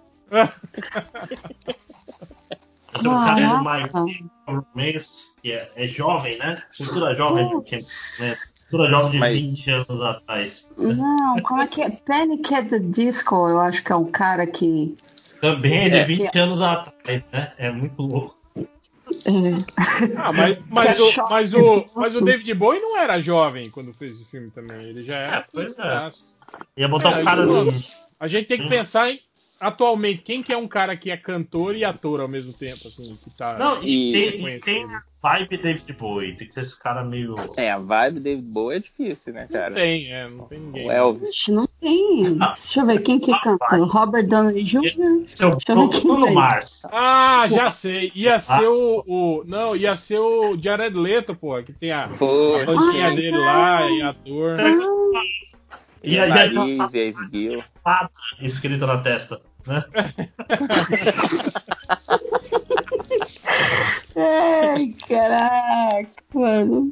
Esse 2.96 3.08
é 3.08 3.10
o 3.10 3.14
cara 3.14 3.36
do 3.60 3.64
Caraca. 3.64 4.04
My 4.04 4.30
Romance, 4.48 5.36
que 5.42 5.52
é, 5.52 5.72
é 5.76 5.88
jovem, 5.88 6.38
né? 6.38 6.62
Cultura 6.78 7.16
jovem, 7.16 7.62
que, 7.62 7.76
né? 7.76 8.34
Cultura 8.70 8.90
jovem 8.90 9.12
de 9.12 9.18
Mas- 9.20 9.34
20 9.44 9.70
anos 9.72 10.02
atrás. 10.02 10.70
Não, 10.78 11.36
como 11.44 11.62
é 11.62 11.68
que 11.68 11.82
é? 11.82 11.90
Panic 11.92 12.54
at 12.54 12.70
the 12.70 12.80
Disco, 12.80 13.36
eu 13.48 13.60
acho 13.60 13.84
que 13.84 13.92
é 13.92 13.96
um 13.96 14.10
cara 14.12 14.48
que. 14.48 14.98
Também 15.42 15.86
é 15.86 15.90
de 15.90 15.96
É. 15.98 16.04
20 16.04 16.38
anos 16.38 16.62
atrás, 16.62 17.26
né? 17.32 17.54
É 17.58 17.72
muito 17.72 18.02
louco. 18.02 18.38
é, 19.26 20.12
Ah, 20.18 20.32
mas, 20.34 20.58
mas, 20.70 21.00
é 21.00 21.02
o, 21.02 21.30
mas, 21.30 21.54
o, 21.54 21.60
assim, 21.60 21.90
mas 21.96 22.16
o. 22.16 22.22
David 22.22 22.54
Bowie 22.54 22.80
não 22.80 22.98
era 22.98 23.20
jovem 23.20 23.70
quando 23.70 23.94
fez 23.94 24.16
esse 24.16 24.26
filme 24.26 24.50
também. 24.52 24.84
Ele 24.84 25.04
já 25.04 25.16
era. 25.18 25.38
É, 25.38 25.46
pois 25.52 25.78
é. 25.78 26.10
Ia 26.78 26.88
botar 26.88 27.20
É, 27.20 27.22
o 27.22 27.24
cara 27.26 27.46
do. 27.46 27.74
A 28.20 28.28
gente 28.28 28.48
tem 28.48 28.58
que 28.58 28.68
pensar 28.70 29.12
em. 29.12 29.20
Atualmente, 29.60 30.22
quem 30.22 30.44
que 30.44 30.54
é 30.54 30.58
um 30.58 30.68
cara 30.68 30.96
que 30.96 31.10
é 31.10 31.18
cantor 31.18 31.76
e 31.76 31.84
ator 31.84 32.22
ao 32.22 32.28
mesmo 32.28 32.54
tempo, 32.54 32.88
assim, 32.88 33.18
que 33.24 33.30
tá. 33.32 33.58
Não, 33.58 33.82
e, 33.84 34.12
tem, 34.12 34.48
e 34.48 34.60
tem 34.60 34.84
a 34.84 35.02
vibe 35.24 35.58
David 35.58 35.94
Bowie. 35.94 36.36
Tem 36.38 36.48
que 36.48 36.54
ser 36.54 36.62
esse 36.62 36.80
cara 36.80 37.04
meio. 37.04 37.36
É, 37.58 37.72
a 37.72 37.80
vibe 37.80 38.20
David 38.20 38.46
Bowie 38.48 38.78
é 38.78 38.80
difícil, 38.80 39.34
né, 39.34 39.48
Não 39.50 39.60
cara? 39.60 39.74
tem, 39.74 40.14
é, 40.14 40.30
não 40.30 40.46
tem 40.46 40.60
ninguém. 40.60 40.88
O 40.88 40.92
Elvis. 40.92 41.32
Ixi, 41.32 41.52
não 41.52 41.68
tem. 41.82 42.38
Deixa 42.38 42.82
eu 42.82 42.86
ver 42.86 43.00
quem 43.02 43.20
que 43.20 43.32
canta. 43.40 43.78
Robert 43.78 44.28
Downey 44.28 44.64
Jr. 44.64 44.82
Seu 45.26 45.56
Deixa 45.56 45.72
eu 45.72 45.88
ver 45.88 45.90
quem 45.90 46.02
Bruno. 46.04 46.32
Mars. 46.34 46.84
Ah, 46.92 47.48
já 47.50 47.72
sei. 47.72 48.12
Ia 48.14 48.40
ser 48.40 48.68
o, 48.68 49.04
o- 49.08 49.44
Não, 49.48 49.76
ia 49.76 49.98
ser 49.98 50.20
o 50.20 50.56
Jared 50.62 50.96
Leto, 50.96 51.36
pô, 51.36 51.62
que 51.64 51.74
tem 51.74 51.92
a, 51.92 52.06
a 52.06 52.10
dele 53.10 53.32
cara. 53.32 53.42
lá 53.42 53.90
e 53.90 54.02
ator. 54.04 54.56
Ah, 54.60 55.22
e 56.04 56.14
E 56.16 56.20
a 56.20 56.24
aí, 56.24 56.30
nariz 56.54 56.94
e 56.94 57.00
a 57.00 57.04
esguio. 57.06 57.64
fada 57.84 58.10
escrita 58.40 58.86
na 58.88 58.98
testa. 59.00 59.42
Né? 59.66 59.84
Ai, 64.16 64.96
caraca, 65.08 66.10
mano. 66.34 66.92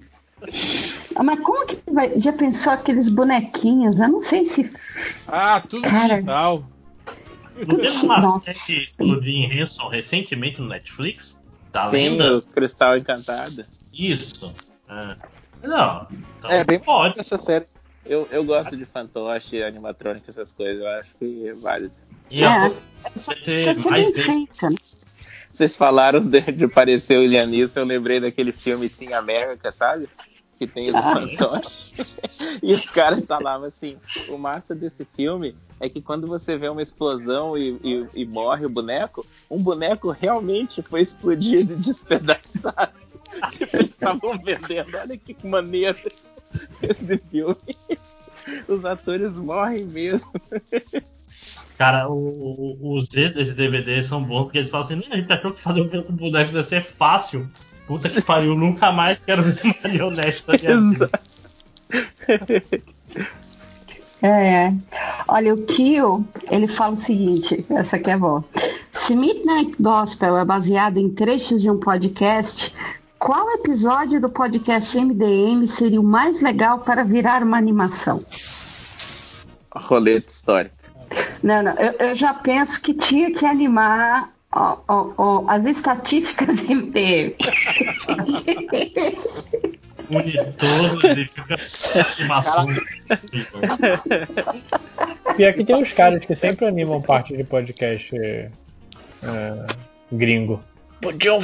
Ah, 1.15 1.23
mas 1.23 1.39
como 1.39 1.65
que 1.65 1.79
vai. 1.91 2.19
Já 2.19 2.33
pensou 2.33 2.73
aqueles 2.73 3.09
bonequinhos? 3.09 3.99
Eu 3.99 4.09
não 4.09 4.21
sei 4.21 4.45
se. 4.45 4.71
Ah, 5.27 5.61
tudo 5.67 5.89
Cara. 5.89 6.15
digital. 6.15 6.63
Não 7.67 7.77
teve 7.79 8.05
uma 8.05 8.19
Nossa. 8.19 8.51
série 8.51 8.89
do 8.97 9.21
Jim 9.23 9.43
Henson 9.45 9.87
recentemente 9.87 10.59
no 10.61 10.67
Netflix? 10.67 11.39
Da 11.71 11.89
Sim, 11.89 12.09
lenda? 12.09 12.41
Cristal 12.53 12.97
Encantado. 12.97 13.65
Isso. 13.93 14.53
É. 14.89 15.15
Não. 15.65 16.07
Então, 16.37 16.51
É, 16.51 16.63
bem 16.63 16.79
pode. 16.79 17.19
essa 17.19 17.37
série. 17.37 17.65
Eu, 18.05 18.27
eu 18.31 18.43
gosto 18.43 18.77
de 18.77 18.85
fantoche, 18.85 19.63
animatrônica, 19.63 20.29
essas 20.29 20.51
coisas. 20.51 20.81
Eu 20.81 20.87
acho 20.89 21.15
que 21.17 21.47
é 21.47 21.53
válido. 21.53 21.95
E 22.29 22.43
É, 22.43 22.49
Vai 22.49 23.35
ter 23.43 23.89
mais 23.89 24.15
né? 24.15 24.75
Vocês 25.51 25.77
falaram 25.77 26.19
de, 26.25 26.41
de 26.51 26.67
parecer 26.67 27.17
o 27.17 27.27
Neeson, 27.47 27.79
eu 27.79 27.85
lembrei 27.85 28.19
daquele 28.19 28.51
filme 28.51 28.89
Team 28.89 29.17
América, 29.17 29.71
sabe? 29.71 30.09
Que 30.57 30.67
tem 30.67 30.89
os 30.89 30.95
Ah. 30.95 31.13
fantoches. 31.13 31.93
e 32.61 32.73
os 32.73 32.89
caras 32.89 33.25
falavam 33.25 33.67
assim: 33.67 33.97
o 34.27 34.37
massa 34.37 34.75
desse 34.75 35.05
filme 35.05 35.55
é 35.79 35.89
que 35.89 36.01
quando 36.01 36.27
você 36.27 36.57
vê 36.57 36.67
uma 36.69 36.81
explosão 36.81 37.57
e, 37.57 37.77
e- 37.83 38.07
e 38.15 38.25
morre 38.25 38.65
o 38.65 38.69
boneco, 38.69 39.25
um 39.49 39.61
boneco 39.61 40.11
realmente 40.11 40.81
foi 40.81 41.01
explodido 41.01 41.73
e 41.73 41.77
despedaçado. 41.77 42.93
tipo, 43.51 43.77
eles 43.77 43.89
estavam 43.89 44.37
vendendo, 44.43 44.97
olha 44.97 45.17
que 45.17 45.35
maneiro 45.45 45.97
esse 46.81 47.17
filme. 47.31 47.55
Os 48.67 48.85
atores 48.85 49.35
morrem 49.37 49.85
mesmo. 49.85 50.31
Cara, 51.77 52.07
o- 52.09 52.77
o- 52.81 52.93
os 52.95 53.05
Z 53.07 53.29
desse 53.29 53.53
DVD 53.53 54.01
são 54.03 54.21
bons 54.21 54.43
porque 54.43 54.59
eles 54.59 54.69
falam 54.69 54.85
assim: 54.85 55.01
a 55.11 55.15
gente 55.15 55.31
achou 55.33 55.51
que 55.51 55.59
fazer 55.61 55.81
um 55.81 55.89
filme 55.89 56.05
com 56.05 56.13
bonecos 56.13 56.53
ia 56.53 56.63
ser 56.63 56.81
fácil. 56.83 57.49
Puta 57.87 58.09
que 58.09 58.21
pariu, 58.21 58.55
nunca 58.55 58.91
mais 58.91 59.19
quero 59.25 59.43
ver 59.43 59.59
marionete 59.83 60.43
da 60.47 60.53
minha 60.57 60.81
vida. 60.81 61.09
É. 64.21 64.73
Olha, 65.27 65.53
o 65.53 65.63
Kio, 65.65 66.25
ele 66.49 66.67
fala 66.67 66.93
o 66.93 66.97
seguinte, 66.97 67.65
essa 67.69 67.97
aqui 67.97 68.09
é 68.09 68.17
boa. 68.17 68.43
Se 68.91 69.15
Midnight 69.15 69.75
Gospel 69.79 70.37
é 70.37 70.45
baseado 70.45 70.97
em 70.97 71.09
trechos 71.09 71.61
de 71.61 71.69
um 71.69 71.79
podcast, 71.79 72.73
qual 73.25 73.49
episódio 73.53 74.21
do 74.21 74.29
podcast 74.29 74.95
MDM 74.95 75.65
seria 75.65 75.99
o 75.99 76.03
mais 76.03 76.41
legal 76.41 76.81
para 76.81 77.03
virar 77.03 77.41
uma 77.41 77.57
animação? 77.57 78.23
Roleta 79.73 80.31
histórico. 80.31 80.75
Não, 81.41 81.63
não, 81.63 81.71
eu, 81.71 81.93
eu 81.93 82.13
já 82.13 82.35
penso 82.35 82.79
que 82.79 82.93
tinha 82.93 83.33
que 83.33 83.43
animar 83.43 84.31
ó, 84.51 84.77
ó, 84.87 85.09
ó, 85.17 85.43
as 85.47 85.65
estatísticas 85.65 86.67
MDM. 86.69 87.33
Monitor, 90.07 91.05
ele 91.05 91.25
fica 91.25 91.57
animação. 92.19 92.67
Pior 95.35 95.53
que 95.53 95.65
tem 95.65 95.75
uns 95.75 95.93
caras 95.93 96.23
que 96.23 96.35
sempre 96.35 96.67
animam 96.67 97.01
parte 97.01 97.35
de 97.35 97.43
podcast 97.43 98.15
é, 98.15 98.61
gringo. 100.11 100.63
Podiam. 101.01 101.39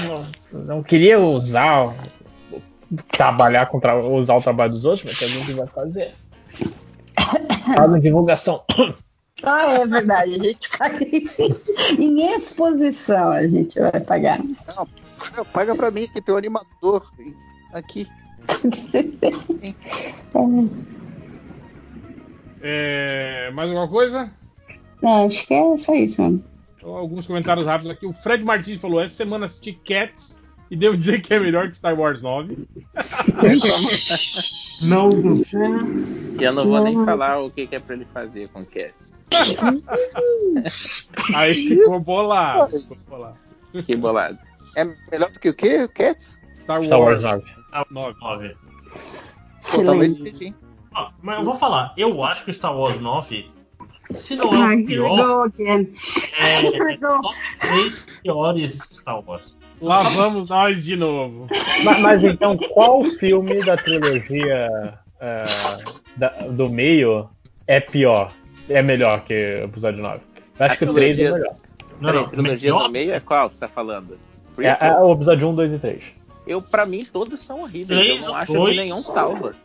Não 0.51 0.81
queria 0.83 1.19
usar. 1.19 1.95
Trabalhar 3.11 3.67
com 3.67 3.79
tra- 3.79 3.95
usar 4.05 4.35
o 4.35 4.41
trabalho 4.41 4.71
dos 4.73 4.83
outros, 4.83 5.05
mas 5.05 5.17
tem 5.17 5.29
alguém 5.29 5.45
que 5.45 5.53
vai 5.53 5.67
fazer. 5.67 6.11
Faz 7.73 8.01
divulgação. 8.01 8.63
Ah, 9.43 9.73
é 9.79 9.87
verdade, 9.87 10.35
a 10.35 10.37
gente 10.37 10.69
paga 10.77 10.99
em 11.97 12.35
exposição, 12.35 13.31
a 13.31 13.47
gente 13.47 13.79
vai 13.79 13.99
pagar. 14.01 14.39
Não, 14.39 14.87
paga, 15.17 15.45
paga 15.45 15.75
pra 15.75 15.89
mim 15.89 16.07
que 16.07 16.21
tem 16.21 16.35
um 16.35 16.37
animador 16.37 17.09
aqui. 17.73 18.07
É, 22.61 23.49
mais 23.53 23.69
alguma 23.69 23.87
coisa? 23.87 24.29
É, 25.03 25.25
acho 25.25 25.47
que 25.47 25.53
é 25.53 25.77
só 25.77 25.95
isso, 25.95 26.21
mano. 26.21 26.43
Então, 26.81 26.95
alguns 26.95 27.27
comentários 27.27 27.67
rápidos 27.67 27.91
aqui. 27.91 28.07
O 28.07 28.13
Fred 28.13 28.43
Martins 28.43 28.81
falou: 28.81 28.99
essa 28.99 29.13
semana 29.13 29.45
assisti 29.45 29.73
Cats 29.73 30.41
e 30.69 30.75
devo 30.75 30.97
dizer 30.97 31.21
que 31.21 31.31
é 31.31 31.39
melhor 31.39 31.69
que 31.69 31.77
Star 31.77 31.97
Wars 31.97 32.23
9. 32.23 32.57
Não, 34.81 35.11
E 36.39 36.43
eu 36.43 36.51
não 36.51 36.65
vou 36.65 36.83
nem 36.83 37.05
falar 37.05 37.39
o 37.39 37.51
que, 37.51 37.67
que 37.67 37.75
é 37.75 37.79
pra 37.79 37.95
ele 37.95 38.07
fazer 38.11 38.49
com 38.49 38.65
Cats. 38.65 39.13
Aí 41.35 41.67
ficou 41.67 41.99
bolado. 41.99 42.79
Ficou 42.79 42.97
bolado. 43.07 43.37
Que 43.85 43.95
bolado. 43.95 44.39
É 44.75 44.83
melhor 45.11 45.31
do 45.31 45.39
que 45.39 45.49
o 45.49 45.53
quê? 45.53 45.87
Cats? 45.87 46.39
Star, 46.55 46.83
Star 46.83 46.99
Wars 46.99 47.21
9. 47.21 47.43
Ah, 47.73 47.85
9. 47.91 48.55
Pô, 49.71 49.83
talvez 49.83 50.17
seja. 50.17 50.55
Ah, 50.95 51.11
mas 51.21 51.37
eu 51.37 51.45
vou 51.45 51.53
falar, 51.53 51.93
eu 51.95 52.23
acho 52.23 52.43
que 52.43 52.51
o 52.51 52.53
Star 52.53 52.75
Wars 52.75 52.99
9, 52.99 53.49
se 54.13 54.35
não 54.35 54.71
é 54.71 54.75
o 54.75 54.85
pior, 54.85 55.51
é, 55.59 55.73
é 56.93 56.97
top 56.97 57.27
3 57.59 58.05
piores 58.23 58.79
Star 58.93 59.19
Wars. 59.27 59.55
Lá 59.81 60.01
vamos 60.03 60.49
nós 60.49 60.83
de 60.83 60.95
novo. 60.95 61.47
Mas, 61.83 62.01
mas 62.01 62.23
então, 62.23 62.55
qual 62.57 63.03
filme 63.03 63.63
da 63.63 63.75
trilogia 63.75 64.93
é, 65.19 65.45
da- 66.15 66.29
do 66.51 66.69
meio 66.69 67.27
é 67.65 67.79
pior? 67.79 68.31
É 68.69 68.81
melhor 68.83 69.21
que 69.25 69.33
o 69.33 69.63
episódio 69.65 70.03
9? 70.03 70.19
Eu 70.59 70.65
acho 70.65 70.73
A 70.75 70.77
que 70.77 70.85
o 70.85 70.93
3 70.93 71.19
é 71.19 71.31
melhor. 71.31 71.55
Não, 71.99 72.09
Peraí, 72.11 72.21
não, 72.21 72.29
trilogia 72.29 72.71
melhor- 72.73 72.83
do 72.87 72.91
meio 72.91 73.11
é 73.11 73.19
qual 73.19 73.49
que 73.49 73.55
você 73.55 73.61
tá 73.61 73.67
falando? 73.67 74.17
É, 74.59 74.87
é 74.87 74.99
o 74.99 75.11
episódio 75.13 75.49
1, 75.49 75.55
2 75.55 75.73
e 75.73 75.79
3. 75.79 76.03
Eu, 76.45 76.61
pra 76.61 76.85
mim, 76.85 77.03
todos 77.05 77.41
são 77.41 77.61
horríveis. 77.61 77.99
Três 78.01 78.21
eu 78.21 78.27
não 78.27 78.35
acho 78.35 78.53
dois. 78.53 78.75
que 78.75 78.81
nenhum 78.81 78.97
salva. 78.97 79.55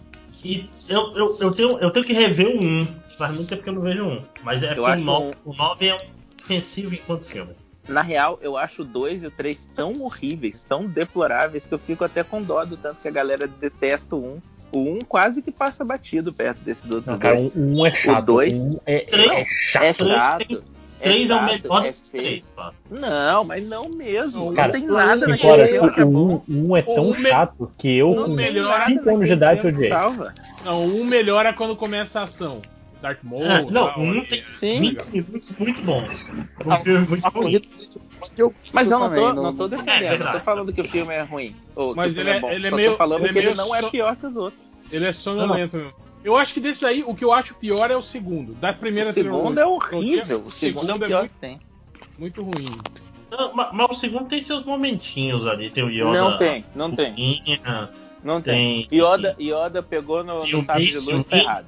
E 0.45 0.69
eu, 0.89 1.15
eu, 1.17 1.37
eu, 1.41 1.51
tenho, 1.51 1.79
eu 1.79 1.91
tenho 1.91 2.07
que 2.07 2.13
rever 2.15 2.47
o 2.49 2.59
1. 2.61 2.87
Faz 3.17 3.35
muito 3.35 3.49
tempo 3.49 3.63
que 3.63 3.69
eu 3.69 3.73
não 3.75 3.83
vejo 3.83 4.05
o 4.05 4.09
1. 4.09 4.23
Mas 4.43 4.63
é 4.63 4.67
porque 4.69 4.81
o 4.81 4.87
acho 4.87 5.03
9, 5.05 5.35
o 5.45 5.55
9 5.55 5.89
é 5.89 5.99
ofensivo 6.43 6.95
enquanto 6.95 7.25
filme. 7.27 7.53
Na 7.89 8.03
real, 8.03 8.39
eu 8.43 8.57
acho 8.57 8.83
o 8.83 8.85
2 8.85 9.23
e 9.23 9.27
o 9.29 9.31
3 9.31 9.69
tão 9.75 10.03
horríveis, 10.03 10.63
tão 10.65 10.87
deploráveis, 10.87 11.67
que 11.67 11.73
eu 11.75 11.79
fico 11.79 12.05
até 12.05 12.23
com 12.25 12.43
dó 12.43 12.65
do 12.65 12.77
tanto 12.77 12.97
que 13.01 13.09
a 13.09 13.13
galera 13.13 13.47
detesta 13.47 14.17
o 14.17 14.25
1. 14.37 14.43
O 14.73 14.79
1 14.99 15.05
quase 15.05 15.41
que 15.41 15.53
passa 15.53 15.85
batido 15.85 16.33
perto 16.33 16.59
desses 16.59 16.91
outros 16.91 17.13
Não, 17.13 17.19
cara, 17.19 17.37
dois. 17.37 17.53
um, 17.55 17.81
um 17.81 17.87
é 17.87 17.95
chato. 17.95 18.23
O 18.23 18.27
2 18.27 18.59
um 18.59 18.79
é, 18.85 18.99
Três- 19.01 19.31
é 19.31 19.45
chato. 19.45 19.85
é 19.85 19.93
Três 19.95 20.13
chato. 20.15 20.47
tem- 20.47 20.61
Três 20.99 21.31
é 21.31 21.35
o 21.35 21.45
melhor 21.45 21.85
é 21.87 21.91
três, 22.11 22.53
Fábio. 22.57 22.79
Não, 22.91 23.45
mas 23.45 23.69
não 23.69 23.87
mesmo. 23.89 24.53
Cara, 24.55 24.73
não 24.73 24.81
tem 24.81 24.89
nada 24.89 25.27
naquele 25.27 25.39
fora 25.39 25.67
filme 25.69 25.93
é 25.99 26.05
o 26.05 26.11
bom. 26.11 26.43
1 26.49 26.69
um 26.71 26.77
é 26.77 26.83
tão 26.83 27.11
O 27.11 27.15
me- 27.17 27.29
chato 27.29 27.71
que 27.79 27.97
eu, 27.99 28.15
Não 28.15 28.25
com 28.31 28.37
tem 28.37 28.53
nada 28.55 28.87
5 28.87 29.11
anos 29.11 29.27
de 29.29 29.33
idade, 29.35 29.67
odiei. 29.67 29.89
Salva. 29.91 30.35
Não, 30.65 30.85
um 30.85 31.05
melhora 31.05 31.53
quando 31.53 31.77
começa 31.77 32.21
a 32.21 32.25
ação. 32.25 32.63
Darth 33.01 33.19
Maul. 33.23 33.45
É, 33.45 33.63
não, 33.71 33.87
tal, 33.89 34.01
um 34.01 34.25
tem 34.25 34.41
é 34.41 34.45
Sim. 34.53 34.81
20 34.81 35.07
minutos 35.11 35.53
muito 35.59 35.83
bons. 35.83 36.31
Um 36.65 36.77
filme 36.79 37.07
muito 37.07 37.23
ruim. 37.29 37.43
corrida 37.43 37.67
eu 38.39 38.55
Mas 38.73 38.91
eu 38.91 38.99
não 38.99 39.15
tô, 39.15 39.33
não 39.35 39.55
tô 39.57 39.69
defendendo, 39.69 40.03
É, 40.03 40.19
não 40.19 40.33
tô 40.33 40.41
falando 40.41 40.73
que 40.73 40.81
o 40.81 40.89
filme 40.89 41.15
é 41.15 41.23
ruim. 41.23 41.55
Ou 41.75 41.95
Mas 41.95 42.17
o 42.17 42.21
ele 42.21 42.31
é 42.31 42.37
é- 42.37 42.41
bom. 42.41 42.51
ele 42.51 42.67
é 42.67 42.71
Só 42.71 42.77
meio- 42.77 42.91
tô 42.93 42.97
falando 42.97 43.21
ele 43.21 43.29
é 43.29 43.33
que 43.33 43.39
ele 43.49 43.55
não 43.55 43.75
é 43.75 43.81
só- 43.81 43.91
pior 43.91 44.17
que 44.17 44.27
os 44.27 44.37
outros. 44.37 44.63
Ele 44.91 45.05
é 45.07 45.13
sonolento 45.13 45.77
mesmo. 45.77 45.93
Eu 46.25 46.37
acho 46.37 46.55
que 46.55 46.61
desse 46.61 46.85
aí, 46.85 47.05
o 47.07 47.15
que 47.15 47.25
eu 47.25 47.33
acho 47.33 47.55
pior 47.55 47.91
é 47.91 47.97
o 47.97 48.03
segundo. 48.03 48.55
Da 48.55 48.73
primeira 48.73 49.11
O 49.11 49.13
segundo 49.13 49.55
trilogia. 49.55 49.61
é 49.63 49.67
horrível. 49.67 50.39
O 50.47 50.51
segundo 50.51 50.91
é 50.91 50.95
o 50.95 50.99
pior 50.99 51.19
muito, 51.21 51.33
que 51.33 51.39
tem. 51.41 51.61
muito 52.19 52.43
ruim. 52.43 52.67
Não, 53.31 53.55
ma- 53.55 53.71
mas, 53.73 53.87
o 53.91 53.95
segundo 53.95 54.27
tem 54.27 54.41
seus 54.43 54.65
momentinhos 54.65 55.47
ali. 55.47 55.71
Tem 55.71 55.85
o 55.85 55.91
Yoda. 55.91 56.13
Não 56.19 56.39
tem, 56.39 56.65
não 56.75 56.91
tem. 56.95 57.11
Fofinha, 57.11 57.91
Não 58.25 58.41
tem. 58.43 58.85
Tem- 58.87 58.99
Yoda, 58.99 59.37
Yoda 59.39 59.83
pegou 59.83 60.25
no, 60.25 60.45
no 60.45 60.59
o 60.61 60.65
sábio 60.65 60.85
de 60.87 61.11
luz, 61.13 61.27
tá 61.27 61.37
errado. 61.37 61.67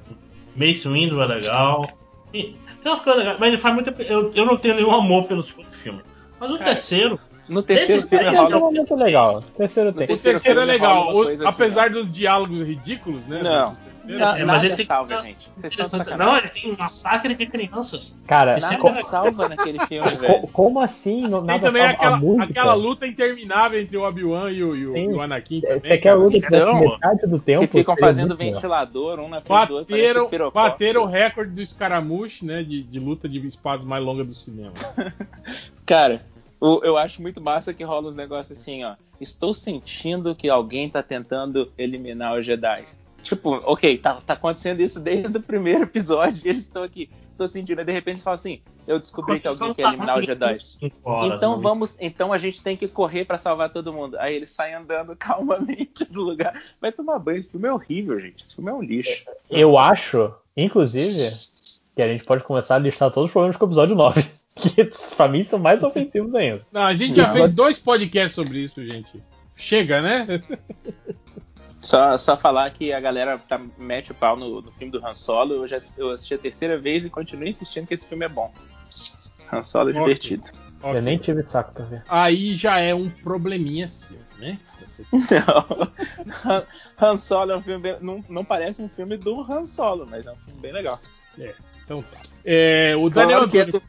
Mace 0.55 0.87
Windu 0.87 1.21
é 1.21 1.27
legal. 1.27 1.85
Tem, 2.31 2.55
tem 2.83 2.91
umas 2.91 2.99
coisas 3.01 3.19
legais, 3.23 3.39
mas 3.39 3.47
ele 3.49 3.57
faz 3.57 3.73
muito. 3.75 3.89
Eu, 4.01 4.31
eu 4.33 4.45
não 4.45 4.57
tenho 4.57 4.75
nenhum 4.75 4.91
amor 4.93 5.25
pelo 5.25 5.41
segundo 5.43 5.71
filme. 5.71 6.01
Mas 6.39 6.49
o 6.51 6.57
Cara, 6.57 6.65
terceiro. 6.71 7.19
No 7.47 7.63
terceiro 7.63 8.01
filme 8.03 8.25
rola. 8.25 8.55
É 8.55 8.59
muito 8.59 8.95
legal. 8.95 9.37
O 9.37 9.41
terceiro 9.57 9.91
tem. 9.91 10.05
O 10.05 10.07
terceiro 10.07 10.37
terceiro 10.39 10.59
é 10.59 10.63
filme 10.65 10.71
legal, 10.71 11.15
o- 11.15 11.21
assim, 11.27 11.45
apesar 11.45 11.89
dos 11.89 12.11
diálogos 12.11 12.61
ridículos, 12.61 13.25
né? 13.25 13.41
Não. 13.41 13.75
Terceiro. 14.07 14.23
É, 14.23 14.29
mas 14.29 14.45
nada 14.47 14.65
ele 14.65 14.75
tem 14.75 14.85
salva, 14.85 15.07
coisas 15.15 15.25
gente. 15.25 15.49
Vocês 15.55 15.73
estão 15.77 15.99
de. 15.99 16.17
Não, 16.17 16.37
ele 16.37 16.47
tem 16.49 16.71
um 16.71 16.77
massacre 16.77 17.35
de 17.35 17.45
crianças. 17.45 18.15
Cara, 18.27 18.57
é 18.57 18.77
co- 18.77 18.89
Nada 18.89 19.03
salva 19.03 19.49
naquele 19.49 19.79
filme, 19.85 20.09
co- 20.11 20.17
velho. 20.17 20.47
como 20.53 20.79
assim? 20.79 21.27
Não, 21.27 21.39
Tem 21.39 21.47
nada 21.47 21.67
também 21.67 21.81
salva 21.81 21.93
a 21.93 21.95
aquela, 21.97 22.17
música? 22.17 22.43
aquela 22.45 22.73
luta 22.73 23.07
interminável 23.07 23.79
entre 23.79 23.97
o 23.97 24.01
Obi-Wan 24.03 24.51
e 24.51 24.63
o, 24.63 24.75
e 24.75 24.85
o- 24.87 24.97
e 24.97 25.21
Anakin 25.21 25.61
também. 25.61 25.79
Você 25.81 25.97
quer 25.97 26.09
a 26.09 26.15
luta 26.15 26.39
que 26.39 26.49
deve 26.49 26.73
metade 26.73 27.27
do 27.27 27.39
tempo? 27.39 27.67
Que 27.67 27.79
ficam 27.79 27.95
fazendo 27.97 28.29
muito 28.37 28.53
ventilador, 28.53 29.19
um 29.19 29.27
na 29.29 29.41
frente 29.41 29.67
do 29.67 29.75
outro, 29.75 29.95
Bateram, 29.95 30.51
bateram 30.51 31.01
o 31.03 31.05
recorde 31.05 31.51
do 31.51 31.61
escaramuche, 31.61 32.45
né? 32.45 32.63
De, 32.63 32.83
de 32.83 32.99
luta 32.99 33.27
de 33.27 33.39
espadas 33.47 33.85
mais 33.85 34.03
longa 34.03 34.23
do 34.23 34.33
cinema. 34.33 34.73
Cara, 35.85 36.21
o- 36.59 36.81
eu 36.83 36.97
acho 36.97 37.21
muito 37.21 37.41
massa 37.41 37.73
que 37.73 37.83
rola 37.83 38.07
uns 38.07 38.15
negócios 38.15 38.59
assim, 38.59 38.83
ó. 38.83 38.95
Estou 39.19 39.53
sentindo 39.53 40.33
que 40.33 40.49
alguém 40.49 40.89
tá 40.89 41.03
tentando 41.03 41.69
eliminar 41.77 42.37
os 42.39 42.45
Jedi. 42.45 42.85
Tipo, 43.23 43.59
ok, 43.63 43.97
tá, 43.97 44.15
tá 44.15 44.33
acontecendo 44.33 44.79
isso 44.79 44.99
desde 44.99 45.37
o 45.37 45.41
primeiro 45.41 45.83
episódio 45.83 46.41
e 46.43 46.49
eles 46.49 46.63
estão 46.63 46.83
aqui. 46.83 47.09
Tô 47.37 47.47
sentindo, 47.47 47.79
aí 47.79 47.85
de 47.85 47.91
repente 47.91 48.21
fala 48.21 48.35
assim: 48.35 48.61
eu 48.87 48.99
descobri 48.99 49.39
que 49.39 49.47
alguém 49.47 49.73
quer 49.73 49.83
eliminar 49.87 50.19
os 50.19 50.25
Jedi. 50.25 50.57
Então 51.33 51.59
vamos, 51.59 51.95
então 51.99 52.33
a 52.33 52.37
gente 52.37 52.61
tem 52.61 52.75
que 52.75 52.87
correr 52.87 53.25
pra 53.25 53.37
salvar 53.37 53.71
todo 53.71 53.93
mundo. 53.93 54.17
Aí 54.19 54.35
eles 54.35 54.51
saem 54.51 54.75
andando 54.75 55.15
calmamente 55.17 56.05
do 56.05 56.21
lugar. 56.21 56.59
Vai 56.81 56.91
tomar 56.91 57.19
banho, 57.19 57.37
esse 57.37 57.51
filme 57.51 57.67
é 57.67 57.73
horrível, 57.73 58.19
gente. 58.19 58.43
Esse 58.43 58.55
filme 58.55 58.71
é 58.71 58.73
um 58.73 58.81
lixo. 58.81 59.23
Eu 59.49 59.77
acho, 59.77 60.33
inclusive, 60.57 61.31
que 61.95 62.01
a 62.01 62.07
gente 62.07 62.23
pode 62.23 62.43
começar 62.43 62.75
a 62.75 62.79
listar 62.79 63.11
todos 63.11 63.29
os 63.29 63.31
problemas 63.31 63.57
com 63.57 63.65
o 63.65 63.67
episódio 63.67 63.95
9. 63.95 64.25
Que 64.59 64.83
pra 65.15 65.29
mim 65.29 65.45
são 65.45 65.57
mais 65.57 65.83
ofensivos 65.83 66.35
ainda. 66.35 66.61
Não, 66.69 66.81
a 66.81 66.93
gente 66.93 67.15
já 67.15 67.31
fez 67.31 67.49
dois 67.53 67.79
podcasts 67.79 68.33
sobre 68.33 68.59
isso, 68.59 68.83
gente. 68.83 69.23
Chega, 69.55 70.01
né? 70.01 70.27
Só, 71.81 72.17
só 72.17 72.35
falar 72.37 72.69
que 72.71 72.91
a 72.91 72.99
galera 72.99 73.37
tá, 73.39 73.59
mete 73.77 74.11
o 74.11 74.15
pau 74.15 74.35
no, 74.35 74.61
no 74.61 74.71
filme 74.73 74.91
do 74.91 75.05
Han 75.05 75.15
Solo. 75.15 75.53
Eu 75.55 75.67
já 75.67 75.77
eu 75.97 76.11
assisti 76.11 76.33
a 76.33 76.37
terceira 76.37 76.77
vez 76.77 77.05
e 77.05 77.09
continuo 77.09 77.47
insistindo 77.47 77.87
que 77.87 77.93
esse 77.93 78.05
filme 78.05 78.25
é 78.25 78.29
bom. 78.29 78.51
Han 79.51 79.63
Solo 79.63 79.89
é 79.89 79.93
Ok. 79.93 80.01
divertido. 80.03 80.43
Ok. 80.81 80.97
Eu 80.97 81.01
nem 81.01 81.17
tive 81.17 81.43
saco 81.49 81.73
pra 81.73 81.85
ver. 81.85 82.03
Aí 82.07 82.53
já 82.55 82.79
é 82.79 82.93
um 82.93 83.09
probleminha 83.09 83.87
seu, 83.87 84.19
né? 84.37 84.57
Você- 84.85 85.05
Não. 85.11 86.63
Han, 87.01 87.17
Solo 87.17 87.51
é 87.53 87.57
um 87.57 87.61
filme 87.61 87.81
bem, 87.81 87.97
não, 88.01 88.23
não 88.29 88.43
parece 88.45 88.81
um 88.81 88.89
filme 88.89 89.15
do 89.17 89.41
Han 89.41 89.65
Solo, 89.67 90.05
mas 90.09 90.25
é 90.25 90.31
um 90.31 90.35
filme 90.35 90.59
bem 90.59 90.73
legal. 90.73 90.99
Então 91.85 92.01
tá. 92.03 92.17
É, 92.45 92.93
o 92.97 93.09
Daniel 93.09 93.47
Claro 93.47 93.57
é 93.57 93.61
Antônio, 93.61 93.83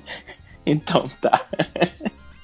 Então 0.66 1.08
tá. 1.20 1.40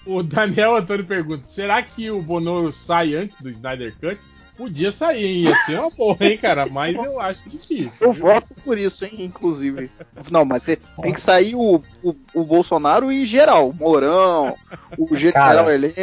o 0.05 0.23
Daniel 0.23 0.77
Antônio 0.77 1.05
pergunta: 1.07 1.49
será 1.49 1.81
que 1.83 2.11
o 2.11 2.21
Bonoro 2.21 2.73
sai 2.73 3.15
antes 3.15 3.41
do 3.41 3.49
Snyder 3.49 3.95
Cut? 3.99 4.21
Podia 4.61 4.93
sair, 4.93 5.25
hein? 5.25 5.45
Ia 5.45 5.55
ser 5.55 5.81
uma 5.81 5.89
boa, 5.89 6.19
hein, 6.21 6.37
cara? 6.37 6.67
Mas 6.67 6.95
eu 6.95 7.19
acho 7.19 7.49
difícil. 7.49 8.07
Eu 8.07 8.13
voto 8.13 8.49
por 8.63 8.77
isso, 8.77 9.07
hein, 9.07 9.13
inclusive. 9.21 9.91
Não, 10.31 10.45
mas 10.45 10.65
você 10.65 10.79
tem 11.01 11.15
que 11.15 11.21
sair 11.21 11.55
o, 11.55 11.83
o, 12.03 12.15
o 12.35 12.45
Bolsonaro 12.45 13.11
e 13.11 13.25
geral. 13.25 13.71
O 13.71 13.73
Mourão, 13.73 14.55
o 14.99 15.17
general 15.17 15.65
Cara, 15.65 15.75
Heleno. 15.75 15.95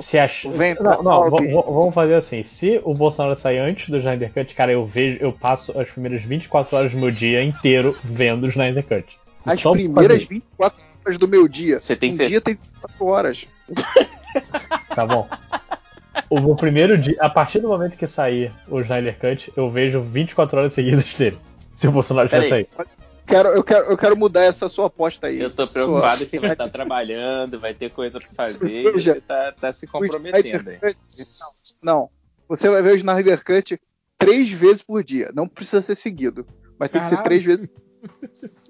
Se 0.00 0.18
ach... 0.18 0.46
O 0.46 0.50
Vento 0.50 0.82
não, 0.82 1.00
não, 1.00 1.30
vamos 1.30 1.94
fazer 1.94 2.14
assim. 2.14 2.42
Se 2.42 2.80
o 2.82 2.92
Bolsonaro 2.92 3.36
sair 3.36 3.58
antes 3.58 3.88
do 3.88 3.98
Snyder 3.98 4.32
Cut, 4.32 4.52
cara, 4.52 4.72
eu 4.72 4.84
vejo, 4.84 5.18
eu 5.20 5.32
passo 5.32 5.78
as 5.78 5.88
primeiras 5.88 6.22
24 6.22 6.76
horas 6.76 6.90
do 6.90 6.98
meu 6.98 7.12
dia 7.12 7.44
inteiro 7.44 7.96
vendo 8.02 8.46
o 8.46 8.48
Snyder 8.48 8.84
Cut. 8.84 9.16
As 9.46 9.62
primeiras 9.62 10.24
fazer. 10.24 10.34
24 10.34 10.84
horas 11.04 11.18
do 11.18 11.28
meu 11.28 11.46
dia. 11.46 11.78
Você 11.78 11.94
tem 11.94 12.10
um 12.10 12.14
certeza? 12.14 12.30
dia 12.30 12.40
tem 12.40 12.54
24 12.54 13.06
horas. 13.06 13.46
Tá 14.92 15.06
bom. 15.06 15.28
O 16.28 16.40
meu 16.40 16.54
primeiro 16.56 16.96
dia, 16.98 17.16
a 17.20 17.28
partir 17.30 17.60
do 17.60 17.68
momento 17.68 17.96
que 17.96 18.06
sair 18.06 18.50
o 18.68 18.80
Snyder 18.80 19.18
Cut, 19.18 19.52
eu 19.56 19.70
vejo 19.70 20.00
24 20.00 20.58
horas 20.58 20.72
seguidas 20.74 21.14
dele. 21.16 21.38
Se 21.74 21.86
o 21.88 21.92
Bolsonaro 21.92 22.28
tiver 22.28 22.48
sair. 22.48 22.68
Quero, 23.26 23.48
eu, 23.50 23.62
quero, 23.64 23.86
eu 23.86 23.96
quero 23.96 24.16
mudar 24.16 24.42
essa 24.42 24.68
sua 24.68 24.86
aposta 24.86 25.28
aí. 25.28 25.40
Eu 25.40 25.50
tô 25.50 25.64
Sua- 25.64 25.72
preocupado 25.74 26.24
que 26.24 26.30
você 26.30 26.38
vai 26.40 26.52
estar 26.52 26.68
trabalhando, 26.68 27.58
vai 27.58 27.72
ter 27.72 27.90
coisa 27.90 28.18
pra 28.20 28.28
fazer 28.28 28.84
e 28.88 28.90
você 28.92 29.20
tá, 29.20 29.52
tá 29.52 29.72
se 29.72 29.86
comprometendo 29.86 30.68
aí. 30.70 30.76
Cut- 30.76 30.98
Não, 31.40 31.52
não. 31.82 32.10
Você 32.48 32.68
vai 32.68 32.82
ver 32.82 32.92
o 32.92 32.96
Snyder 32.96 33.42
Cut 33.44 33.80
três 34.18 34.50
vezes 34.50 34.82
por 34.82 35.02
dia. 35.02 35.30
Não 35.34 35.48
precisa 35.48 35.80
ser 35.80 35.94
seguido. 35.94 36.46
Mas 36.78 36.90
tem 36.90 37.00
que 37.00 37.06
ser 37.06 37.22
três 37.22 37.44
vezes. 37.44 37.68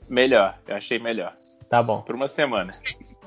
Melhor, 0.08 0.58
eu 0.68 0.76
achei 0.76 0.98
melhor. 0.98 1.34
Tá 1.68 1.82
bom. 1.82 2.02
Por 2.02 2.14
uma 2.14 2.28
semana. 2.28 2.70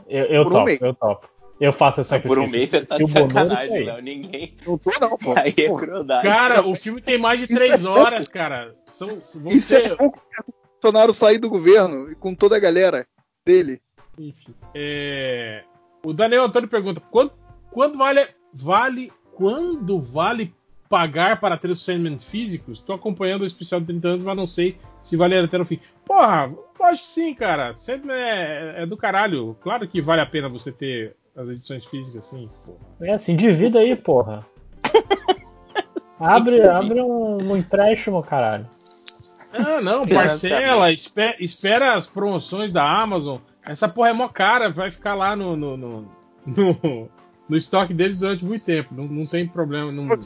Eu, 0.08 0.26
eu 0.26 0.44
Por 0.44 0.50
um 0.50 0.54
topo, 0.54 0.66
mês. 0.66 0.82
eu 0.82 0.94
topo. 0.94 1.28
Eu 1.60 1.72
faço 1.72 2.02
essa 2.02 2.20
Por 2.20 2.38
um 2.38 2.50
mês 2.50 2.70
você 2.70 2.86
tá 2.86 2.98
de 2.98 3.08
sacanagem. 3.08 3.86
Léo. 3.86 4.02
Ninguém. 4.02 4.56
Não 4.66 4.78
tô, 4.78 4.92
não, 5.00 5.18
pô. 5.18 5.34
Aí 5.38 5.54
é 5.58 5.68
crueldade. 5.68 6.28
Cara, 6.28 6.68
o 6.68 6.76
filme 6.76 7.02
tem 7.02 7.18
mais 7.18 7.40
de 7.40 7.46
Isso 7.46 7.56
três 7.56 7.86
é 7.86 7.88
horas, 7.88 8.28
cara. 8.28 8.76
São, 8.86 9.08
vão 9.36 9.52
Isso 9.54 9.74
é 9.76 9.82
ser. 9.82 9.96
bom 9.96 10.12
que 10.12 10.18
o 10.18 10.54
Bolsonaro 10.82 11.14
sair 11.14 11.38
do 11.38 11.50
governo 11.50 12.12
e 12.12 12.16
com 12.16 12.36
toda 12.36 12.58
a 12.58 12.60
galera 12.60 13.08
dele. 13.46 13.82
Enfim. 14.18 14.54
É, 14.74 15.64
O 16.04 16.12
Daniel 16.14 16.44
Antônio 16.44 16.68
pergunta: 16.68 17.02
quando, 17.10 17.32
quando 17.72 17.98
vale, 17.98 18.28
vale. 18.54 19.12
Quando 19.34 20.00
vale 20.00 20.54
pagar 20.90 21.42
para 21.42 21.58
ter 21.58 21.70
os 21.70 21.84
Sandman 21.84 22.18
físicos? 22.20 22.80
Tô 22.80 22.94
acompanhando 22.94 23.42
o 23.42 23.46
especial 23.46 23.82
de 23.82 23.88
30 23.88 24.08
anos, 24.08 24.24
mas 24.24 24.38
não 24.38 24.48
sei 24.48 24.78
se 25.04 25.18
vale 25.18 25.38
até 25.38 25.60
o 25.60 25.66
fim. 25.66 25.80
Porra, 26.06 26.54
lógico 26.80 27.06
que 27.06 27.14
sim, 27.14 27.34
cara. 27.34 27.76
Sandman 27.76 28.16
é, 28.16 28.84
é 28.84 28.86
do 28.86 28.96
caralho. 28.96 29.58
Claro 29.62 29.86
que 29.90 30.02
vale 30.02 30.22
a 30.22 30.26
pena 30.26 30.48
você 30.48 30.72
ter 30.72 31.16
as 31.36 31.50
edições 31.50 31.86
físicas, 31.86 32.26
sim. 32.26 32.50
Pô. 32.66 32.78
É 33.02 33.14
assim, 33.14 33.36
divida 33.36 33.80
aí, 33.80 33.96
porra. 33.96 34.46
abre, 36.20 36.62
abre 36.64 37.02
um, 37.02 37.52
um 37.52 37.58
empréstimo, 37.58 38.24
caralho. 38.24 38.68
Ah, 39.52 39.82
não, 39.82 40.06
parcela, 40.08 40.92
espera, 40.92 41.36
espera 41.40 41.94
as 41.94 42.08
promoções 42.08 42.72
da 42.72 42.84
Amazon. 42.84 43.40
Essa 43.64 43.88
porra 43.88 44.10
é 44.10 44.14
mó 44.14 44.28
cara, 44.28 44.70
vai 44.70 44.92
ficar 44.92 45.16
lá 45.16 45.36
no, 45.36 45.56
no, 45.56 45.78
no, 45.78 46.12
no, 46.46 47.10
no 47.50 47.58
estoque 47.58 47.94
deles 47.94 48.20
durante 48.20 48.46
muito 48.46 48.66
tempo. 48.66 48.94
Não, 48.94 49.04
não 49.06 49.26
tem 49.26 49.48
problema. 49.48 49.92
Não... 49.92 50.08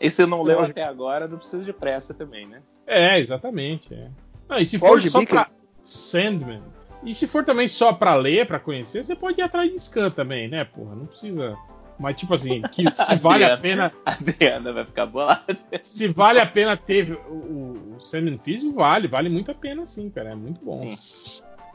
E 0.00 0.10
se 0.10 0.26
não 0.26 0.42
leu 0.42 0.58
até 0.58 0.82
agora, 0.82 1.28
não 1.28 1.38
precisa 1.38 1.62
de 1.62 1.72
pressa 1.72 2.12
também, 2.12 2.44
né? 2.48 2.60
É, 2.84 3.20
exatamente. 3.20 3.94
É. 3.94 4.08
Não, 4.48 4.58
e 4.58 4.66
se 4.66 4.76
Qual 4.76 4.98
for 4.98 5.08
só 5.08 5.20
que- 5.20 5.26
pra. 5.26 5.48
Sandman. 5.84 6.60
E 7.04 7.14
se 7.14 7.26
for 7.26 7.44
também 7.44 7.66
só 7.68 7.92
pra 7.92 8.14
ler, 8.14 8.46
pra 8.46 8.60
conhecer, 8.60 9.04
você 9.04 9.14
pode 9.16 9.40
ir 9.40 9.42
atrás 9.42 9.70
de 9.70 9.78
scan 9.80 10.10
também, 10.10 10.48
né, 10.48 10.64
porra? 10.64 10.94
Não 10.94 11.06
precisa. 11.06 11.56
Mas, 11.98 12.16
tipo 12.16 12.34
assim, 12.34 12.60
que 12.62 12.84
se 12.94 13.16
vale 13.16 13.44
a 13.44 13.56
pena. 13.56 13.92
A 14.04 14.12
Adriana 14.12 14.72
vai 14.72 14.86
ficar 14.86 15.06
bolada. 15.06 15.56
Se 15.82 16.08
vale 16.08 16.40
a 16.40 16.46
pena 16.46 16.76
ter 16.76 17.12
o, 17.28 17.34
o, 17.34 17.96
o 17.96 18.00
Sandman 18.00 18.38
físico, 18.38 18.74
vale. 18.74 19.08
Vale 19.08 19.28
muito 19.28 19.50
a 19.50 19.54
pena, 19.54 19.86
sim, 19.86 20.10
cara. 20.10 20.30
É 20.30 20.34
muito 20.34 20.64
bom. 20.64 20.84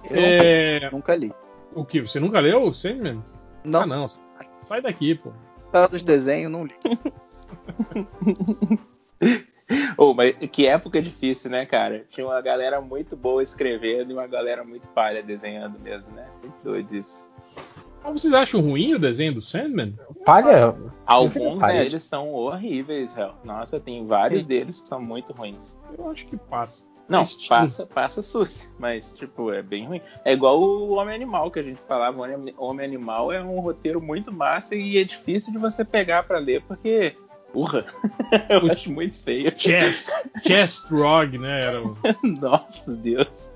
Eu 0.10 0.18
É, 0.18 0.90
nunca 0.92 1.16
li. 1.16 1.32
O 1.76 1.86
que? 1.86 2.02
Você 2.02 2.20
nunca 2.20 2.40
leu 2.40 2.64
o 2.64 2.74
Sandman? 2.74 3.24
Não. 3.64 3.82
Ah, 3.82 3.86
não. 3.86 4.08
Sai 4.62 4.82
daqui, 4.82 5.16
pô. 5.16 5.32
Tá 5.72 5.88
dos 5.88 6.02
desenhos, 6.02 6.52
não 6.52 6.66
li. 6.66 6.74
Ô, 9.98 10.14
mas 10.14 10.36
que 10.52 10.66
época 10.66 11.02
difícil, 11.02 11.52
né, 11.52 11.66
cara? 11.66 12.06
Tinha 12.10 12.26
uma 12.26 12.40
galera 12.42 12.80
muito 12.80 13.16
boa 13.16 13.44
escrevendo 13.44 14.12
e 14.12 14.14
uma 14.14 14.28
galera 14.28 14.64
muito 14.64 14.88
palha 14.90 15.22
desenhando 15.22 15.78
mesmo, 15.80 16.10
né? 16.12 16.28
Muito 16.42 16.64
doido 16.64 16.96
isso. 16.96 17.28
Mas 18.04 18.22
vocês 18.22 18.34
acham 18.34 18.62
ruim 18.62 18.94
o 18.94 19.00
desenho 19.00 19.34
do 19.34 19.42
Sandman? 19.42 19.94
Palha? 20.26 20.74
Alguns 21.06 21.60
Palha. 21.60 21.80
deles 21.80 22.04
são 22.04 22.32
horríveis, 22.34 23.14
réu. 23.14 23.34
Nossa, 23.44 23.80
tem 23.80 24.06
vários 24.06 24.46
deles 24.46 24.80
que 24.80 24.88
são 24.88 25.02
muito 25.02 25.34
ruins. 25.34 25.76
Eu 25.98 26.10
acho 26.12 26.26
que 26.28 26.38
passa. 26.38 26.88
Não, 27.10 27.24
Estilo. 27.24 27.60
passa, 27.62 27.86
passa 27.86 28.22
susse, 28.22 28.70
mas, 28.78 29.14
tipo, 29.14 29.52
é 29.54 29.62
bem 29.62 29.86
ruim. 29.88 30.02
É 30.26 30.34
igual 30.34 30.62
o 30.62 30.92
Homem 30.92 31.16
Animal 31.16 31.50
que 31.50 31.60
a 31.60 31.64
gente 31.64 31.82
falava. 31.88 32.18
O 32.18 32.22
Homem- 32.58 32.86
Animal 32.86 33.32
é 33.32 33.42
um 33.42 33.60
roteiro 33.62 34.02
muito 34.02 34.30
massa 34.32 34.76
e 34.76 34.98
é 34.98 35.04
difícil 35.06 35.54
de 35.54 35.58
você 35.58 35.84
pegar 35.86 36.24
pra 36.24 36.38
ler, 36.40 36.62
porque. 36.68 37.16
Urra! 37.54 37.86
Eu 38.50 38.72
acho 38.72 38.92
muito 38.92 39.18
feio. 39.18 39.52
Chess. 39.56 40.12
Chess 40.46 40.86
Drog, 40.90 41.38
né? 41.38 41.66
Era 41.66 41.82
o... 41.82 41.98
Nossa, 42.42 42.94
Deus. 42.94 43.52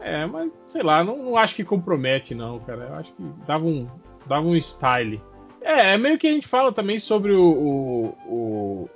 É, 0.00 0.26
mas 0.26 0.50
sei 0.64 0.82
lá, 0.82 1.02
não, 1.02 1.16
não 1.16 1.36
acho 1.36 1.56
que 1.56 1.64
compromete, 1.64 2.34
não, 2.34 2.58
cara. 2.60 2.88
Eu 2.90 2.94
acho 2.94 3.12
que 3.12 3.22
dava 3.46 3.64
um, 3.64 3.88
dava 4.26 4.46
um 4.46 4.54
style. 4.56 5.20
É, 5.62 5.94
é 5.94 5.98
meio 5.98 6.18
que 6.18 6.26
a 6.26 6.30
gente 6.30 6.46
fala 6.46 6.70
também 6.72 6.98
sobre 6.98 7.32
o, 7.32 7.42
o, 7.42 8.04
o, 8.26 8.90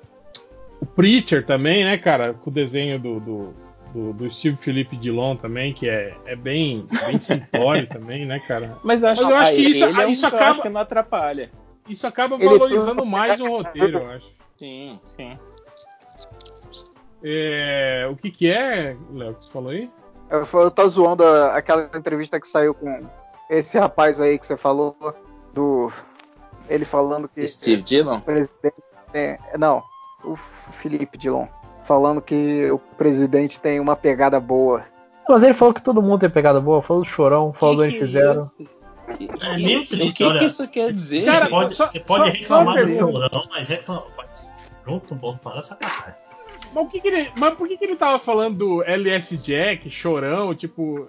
o 0.83 0.87
Preacher 0.87 1.45
também, 1.45 1.85
né, 1.85 1.97
cara? 1.97 2.35
Com 2.35 2.51
o 2.51 2.53
desenho 2.53 2.99
do, 2.99 3.21
do, 3.21 3.55
do, 3.93 4.13
do 4.13 4.31
Steve 4.31 4.59
Felipe 4.59 4.97
Dilon 4.97 5.35
também, 5.35 5.73
que 5.73 5.89
é, 5.89 6.15
é 6.27 6.37
bem, 6.37 6.87
bem 7.07 7.19
simplório 7.21 7.87
também, 7.87 8.27
né, 8.27 8.39
cara? 8.41 8.77
Mas 8.85 9.03
eu 9.03 9.09
acho, 9.09 9.23
eu 9.23 9.35
acho 9.35 9.55
que 9.55 9.63
isso, 9.63 9.85
é 9.85 10.11
isso 10.11 10.29
que 10.29 10.35
eu 10.35 10.39
acaba. 10.39 10.51
acho 10.53 10.63
que 10.63 10.69
não 10.69 10.81
atrapalha. 10.81 11.51
Isso 11.89 12.07
acaba 12.07 12.37
valorizando 12.39 13.05
mais 13.07 13.41
o 13.41 13.49
roteiro, 13.49 13.99
eu 13.99 14.11
acho. 14.11 14.31
Sim, 14.59 15.01
sim. 15.17 15.39
É, 17.23 18.09
o 18.11 18.17
que 18.17 18.31
que 18.31 18.51
é, 18.51 18.97
Léo, 19.13 19.35
que 19.35 19.45
você 19.45 19.51
falou 19.51 19.71
aí? 19.71 19.91
Eu, 20.31 20.47
eu 20.61 20.71
tô 20.71 20.89
zoando 20.89 21.25
a- 21.25 21.57
aquela 21.57 21.91
entrevista 21.97 22.39
que 22.39 22.47
saiu 22.47 22.75
com 22.75 23.07
esse 23.51 23.79
rapaz 23.79 24.21
aí 24.21 24.39
que 24.39 24.47
você 24.47 24.57
falou, 24.57 24.95
do. 25.53 25.91
Ele 26.69 26.85
falando 26.85 27.29
que. 27.29 27.47
Steve 27.47 27.83
Dillon? 27.83 28.21
tem- 29.13 29.39
não, 29.59 29.83
o 30.23 30.37
Felipe 30.37 31.17
Dilon. 31.17 31.47
Falando 31.85 32.21
que 32.21 32.71
o 32.71 32.79
presidente 32.79 33.61
tem 33.61 33.81
uma 33.81 33.97
pegada 33.97 34.39
boa. 34.39 34.85
Mas 35.27 35.43
ele 35.43 35.55
falou 35.55 35.73
que 35.73 35.83
todo 35.83 36.03
mundo 36.03 36.21
tem 36.21 36.31
pegada 36.31 36.61
boa, 36.61 36.83
falou 36.83 37.03
do 37.03 37.09
chorão, 37.09 37.53
falou 37.53 37.77
do 37.77 37.83
Que 38.53 38.69
que 39.17 39.25
é 39.25 39.29
NX0. 39.29 39.43
É 39.55 39.57
meio 39.59 39.81
O 39.83 40.13
que, 40.15 40.25
olha. 40.25 40.39
que 40.41 40.45
isso 40.47 40.69
quer 40.69 40.93
dizer? 40.93 41.21
Você 41.23 41.31
Cara, 41.31 41.49
pode, 41.49 41.75
só- 41.75 41.87
você 41.89 42.01
pode 42.01 42.45
só- 42.45 42.61
reclamar 42.61 42.75
só 42.75 42.85
do 42.87 43.13
chorão, 43.13 43.45
mas 43.51 43.67
reclama. 43.69 44.07
mas 44.17 44.73
Junto 44.87 45.13
o 45.15 45.17
Bolsonaro 45.17 45.59
é 45.61 45.63
sacanagem. 45.63 46.15
Mas, 46.75 46.85
o 46.85 46.89
que 46.89 47.01
que 47.01 47.09
ele, 47.09 47.31
mas 47.37 47.55
por 47.55 47.67
que, 47.69 47.77
que 47.79 47.85
ele 47.85 47.97
tava 47.97 48.19
falando 48.19 48.57
do 48.59 48.83
LS 48.85 49.37
Jack, 49.43 49.89
chorão, 49.91 50.55
tipo. 50.55 51.07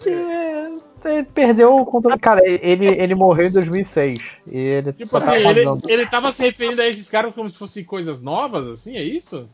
Ele 1.05 1.23
perdeu 1.23 1.75
o 1.75 1.85
controle. 1.85 2.19
Cara, 2.19 2.41
ele, 2.45 2.85
ele 2.87 3.15
morreu 3.15 3.47
em 3.47 3.51
2006. 3.51 4.19
E 4.47 4.57
ele 4.57 4.93
Tipo 4.93 5.05
só 5.07 5.17
assim, 5.17 5.27
tá 5.27 5.51
ele, 5.51 5.65
ele 5.87 6.05
tava 6.07 6.31
se 6.33 6.43
referindo 6.43 6.81
a 6.81 6.87
esses 6.87 7.09
caras 7.09 7.33
como 7.33 7.49
se 7.49 7.57
fossem 7.57 7.83
coisas 7.83 8.21
novas, 8.21 8.67
assim, 8.67 8.95
é 8.97 9.03
isso? 9.03 9.49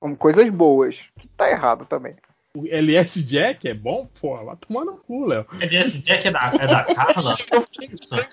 Como 0.00 0.16
coisas 0.16 0.48
boas. 0.50 0.96
Que 1.18 1.28
tá 1.36 1.50
errado 1.50 1.84
também. 1.86 2.14
O 2.58 2.66
LS 2.66 3.22
Jack 3.24 3.68
é 3.68 3.74
bom? 3.74 4.08
Pô, 4.20 4.36
vai 4.44 4.56
tomar 4.56 4.84
no 4.84 4.96
cu, 4.96 5.26
Léo. 5.26 5.46
Esse 5.60 5.98
Jack 5.98 6.26
é 6.26 6.30
da, 6.32 6.52
é 6.58 6.66
da 6.66 6.82
Carla? 6.82 7.36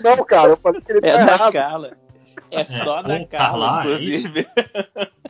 Não, 0.04 0.26
cara, 0.26 0.50
eu 0.50 0.58
falei 0.58 0.82
que 0.82 0.92
ele 0.92 1.02
tá 1.02 1.08
É 1.08 1.12
da 1.26 1.34
errado. 1.34 1.54
Carla. 1.54 1.98
É 2.50 2.64
só 2.64 3.04
da 3.04 3.18
o 3.18 3.28
Carla, 3.28 3.28
Carla, 3.28 3.78
é 3.78 3.80
inclusive. 3.82 4.48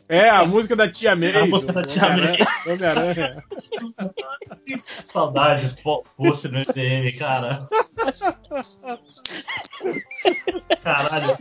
É, 0.07 0.29
a 0.29 0.45
música 0.45 0.75
da 0.77 0.89
Tia 0.89 1.13
May. 1.15 1.35
A 1.35 1.45
música 1.45 1.73
da 1.73 1.81
do 1.81 1.87
Tia 1.89 2.09
May. 2.09 2.37
Homem-Aranha. 2.67 3.43
Saudades, 5.03 5.73
pô, 5.73 6.05
post 6.15 6.47
no 6.47 6.59
MDM, 6.59 7.17
cara. 7.17 7.67
Caralho, 10.83 11.37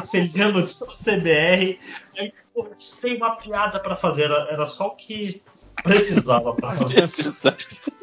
você 0.00 0.20
lia 0.20 0.48
no 0.48 0.64
CBR, 0.64 1.78
aí, 2.18 2.32
pô, 2.54 2.68
sem 2.78 3.16
uma 3.16 3.36
piada 3.36 3.78
pra 3.80 3.96
fazer, 3.96 4.24
era, 4.24 4.48
era 4.50 4.66
só 4.66 4.86
o 4.86 4.96
que 4.96 5.42
precisava 5.82 6.54
fazer. 6.60 7.06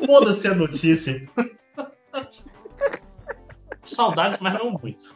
Foda-se 0.05 0.47
a 0.47 0.55
notícia. 0.55 1.27
Saudades, 3.83 4.39
mas 4.39 4.53
não 4.53 4.71
muito. 4.71 5.15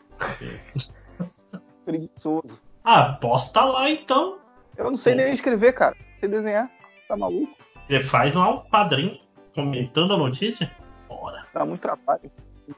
Preguiçoso. 1.86 2.60
Ah, 2.84 3.14
posta 3.20 3.64
lá 3.64 3.90
então. 3.90 4.40
Eu 4.78 4.92
não 4.92 4.98
sei 4.98 5.16
nem 5.16 5.34
escrever, 5.34 5.74
cara. 5.74 5.96
Sei 6.18 6.30
desenhar. 6.30 6.70
Tá 7.08 7.18
maluco? 7.18 7.54
Você 7.88 8.02
faz 8.02 8.34
lá 8.36 8.50
um 8.52 8.70
quadrinho 8.70 9.20
comentando 9.56 10.14
a 10.14 10.18
notícia. 10.18 10.72
Bora. 11.08 11.46
Dá 11.54 11.66
muito 11.66 11.82
trabalho. 11.82 12.32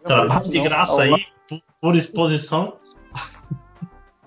Trabalho 0.04 0.50
de 0.50 0.60
graça 0.62 1.06
não, 1.06 1.16
aí, 1.16 1.26
por- 1.48 1.62
por 1.82 1.96
exposição. 1.96 2.78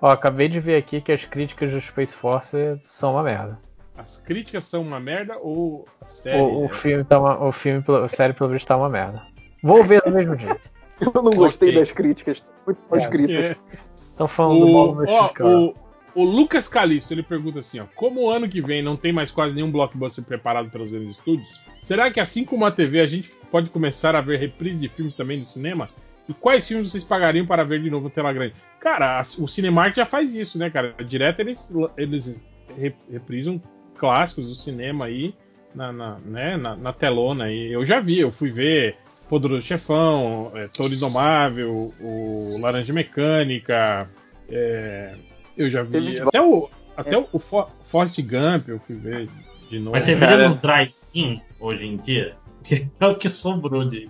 Ó, 0.00 0.10
acabei 0.10 0.48
de 0.48 0.60
ver 0.60 0.76
aqui 0.76 1.00
que 1.00 1.10
as 1.10 1.24
críticas 1.24 1.72
do 1.72 1.80
Space 1.80 2.14
Force 2.14 2.78
são 2.82 3.12
uma 3.12 3.22
merda. 3.22 3.58
As 3.96 4.20
críticas 4.20 4.64
são 4.64 4.82
uma 4.82 4.98
merda 4.98 5.38
ou 5.40 5.86
a 6.00 6.06
série? 6.06 6.40
O, 6.40 6.64
o 6.64 6.68
filme 6.68 7.04
tá 7.04 7.18
uma, 7.18 7.44
o 7.44 7.52
filme, 7.52 7.80
pelo- 7.82 7.98
a 8.04 8.08
série 8.08 8.32
pelo 8.32 8.50
visto 8.50 8.66
tá 8.66 8.76
uma 8.76 8.88
merda. 8.88 9.22
Vou 9.62 9.82
ver 9.84 10.02
do 10.02 10.10
mesmo 10.10 10.36
jeito. 10.36 10.68
Eu 11.00 11.22
não 11.22 11.32
gostei 11.32 11.70
Ok. 11.70 11.80
das 11.80 11.92
críticas. 11.92 12.42
Muito 12.66 12.78
mal 12.90 12.98
É. 12.98 13.02
escritas. 13.02 13.36
É. 13.36 13.56
Estão 14.10 14.28
falando 14.28 14.60
do 14.66 14.72
mal 14.72 14.90
O, 14.90 14.94
do 14.94 15.10
ó, 15.10 15.22
mexicano. 15.22 15.74
o, 16.14 16.22
o 16.22 16.24
Lucas 16.24 16.68
Caliço, 16.68 17.12
ele 17.12 17.22
pergunta 17.22 17.58
assim, 17.60 17.80
ó, 17.80 17.84
como 17.94 18.22
o 18.22 18.30
ano 18.30 18.48
que 18.48 18.60
vem 18.60 18.82
não 18.82 18.96
tem 18.96 19.12
mais 19.12 19.30
quase 19.30 19.54
nenhum 19.56 19.70
blockbuster 19.70 20.24
preparado 20.24 20.70
pelos 20.70 20.90
grandes 20.90 21.16
estúdios, 21.16 21.60
será 21.82 22.10
que 22.10 22.20
assim 22.20 22.44
como 22.44 22.64
a 22.64 22.70
TV 22.70 23.00
a 23.00 23.06
gente 23.06 23.30
pode 23.50 23.70
começar 23.70 24.14
a 24.14 24.20
ver 24.20 24.38
reprise 24.38 24.78
de 24.78 24.88
filmes 24.88 25.14
também 25.16 25.38
do 25.38 25.44
cinema? 25.44 25.88
E 26.28 26.32
quais 26.32 26.66
filmes 26.66 26.90
vocês 26.90 27.04
pagariam 27.04 27.44
para 27.46 27.64
ver 27.64 27.82
de 27.82 27.90
novo 27.90 28.06
em 28.06 28.10
tela 28.10 28.32
grande? 28.32 28.54
Cara, 28.80 29.18
a- 29.18 29.22
o 29.22 29.46
Cinemark 29.48 29.94
já 29.96 30.06
faz 30.06 30.34
isso, 30.34 30.58
né, 30.58 30.70
cara? 30.70 30.94
Direto 31.04 31.40
eles, 31.40 31.72
eles 31.98 32.40
re- 32.78 32.94
reprisam 33.10 33.60
clássicos 33.98 34.48
do 34.48 34.54
cinema 34.54 35.06
aí 35.06 35.34
na, 35.74 35.92
na, 35.92 36.18
né, 36.24 36.56
na, 36.56 36.76
na 36.76 36.92
telona. 36.92 37.50
E 37.50 37.72
eu 37.72 37.84
já 37.84 38.00
vi, 38.00 38.20
eu 38.20 38.30
fui 38.30 38.50
ver 38.50 38.96
Poderoso 39.28 39.62
Chefão, 39.62 40.52
é, 40.54 40.68
Toro 40.68 40.94
Indomável, 40.94 41.92
o 42.00 42.58
Laranja 42.60 42.92
Mecânica, 42.92 44.08
é, 44.48 45.14
eu 45.56 45.70
já 45.70 45.82
vi 45.82 46.20
até 46.20 46.40
o 46.40 46.68
até 46.96 47.18
o 47.18 47.38
For, 47.38 47.68
Forrest 47.84 48.20
Gump 48.22 48.68
eu 48.68 48.78
fui 48.78 48.94
ver 48.96 49.28
de 49.68 49.78
novo. 49.78 49.92
Mas 49.92 50.04
você 50.04 50.16
Cara, 50.16 50.36
veria 50.36 50.48
no 50.48 50.54
drive-in 50.56 51.40
hoje 51.58 51.84
em 51.86 51.96
dia? 51.96 52.36
Que 52.62 52.88
é 53.00 53.06
o 53.06 53.16
que 53.16 53.28
sobrou 53.28 53.84
de. 53.84 54.08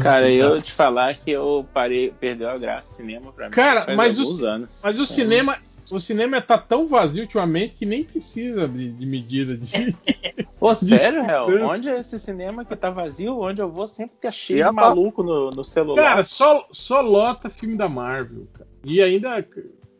Cara, 0.00 0.30
eu 0.30 0.56
te 0.60 0.72
falar 0.72 1.14
que 1.14 1.30
eu 1.30 1.66
parei, 1.74 2.12
perdeu 2.20 2.48
a 2.48 2.56
graça 2.56 2.92
o 2.92 2.96
cinema 2.96 3.32
pra 3.32 3.46
mim. 3.46 3.50
Cara, 3.50 3.84
faz 3.86 3.96
mas 3.96 4.18
o, 4.20 4.46
anos. 4.46 4.80
mas 4.84 4.98
o 5.00 5.02
É. 5.02 5.06
cinema 5.06 5.58
o 5.90 6.00
cinema 6.00 6.40
tá 6.40 6.58
tão 6.58 6.86
vazio 6.86 7.22
ultimamente 7.22 7.74
que 7.74 7.86
nem 7.86 8.04
precisa 8.04 8.66
de, 8.68 8.90
de 8.92 9.06
medida 9.06 9.56
de. 9.56 9.94
Pô, 10.58 10.72
de 10.74 10.78
sério, 10.98 11.20
Hel? 11.20 11.68
Onde 11.68 11.88
é 11.88 12.00
esse 12.00 12.18
cinema 12.18 12.64
que 12.64 12.74
tá 12.74 12.90
vazio? 12.90 13.38
Onde 13.38 13.62
eu 13.62 13.70
vou 13.70 13.86
sempre 13.86 14.16
tá 14.20 14.30
cheio 14.32 14.60
E 14.60 14.64
de 14.64 14.70
maluco 14.72 15.22
no, 15.22 15.50
no 15.50 15.62
celular. 15.64 16.02
Cara, 16.02 16.24
só, 16.24 16.66
só 16.72 17.00
lota 17.00 17.48
filme 17.48 17.76
da 17.76 17.88
Marvel. 17.88 18.46
Cara. 18.52 18.68
E 18.84 19.00
ainda. 19.00 19.46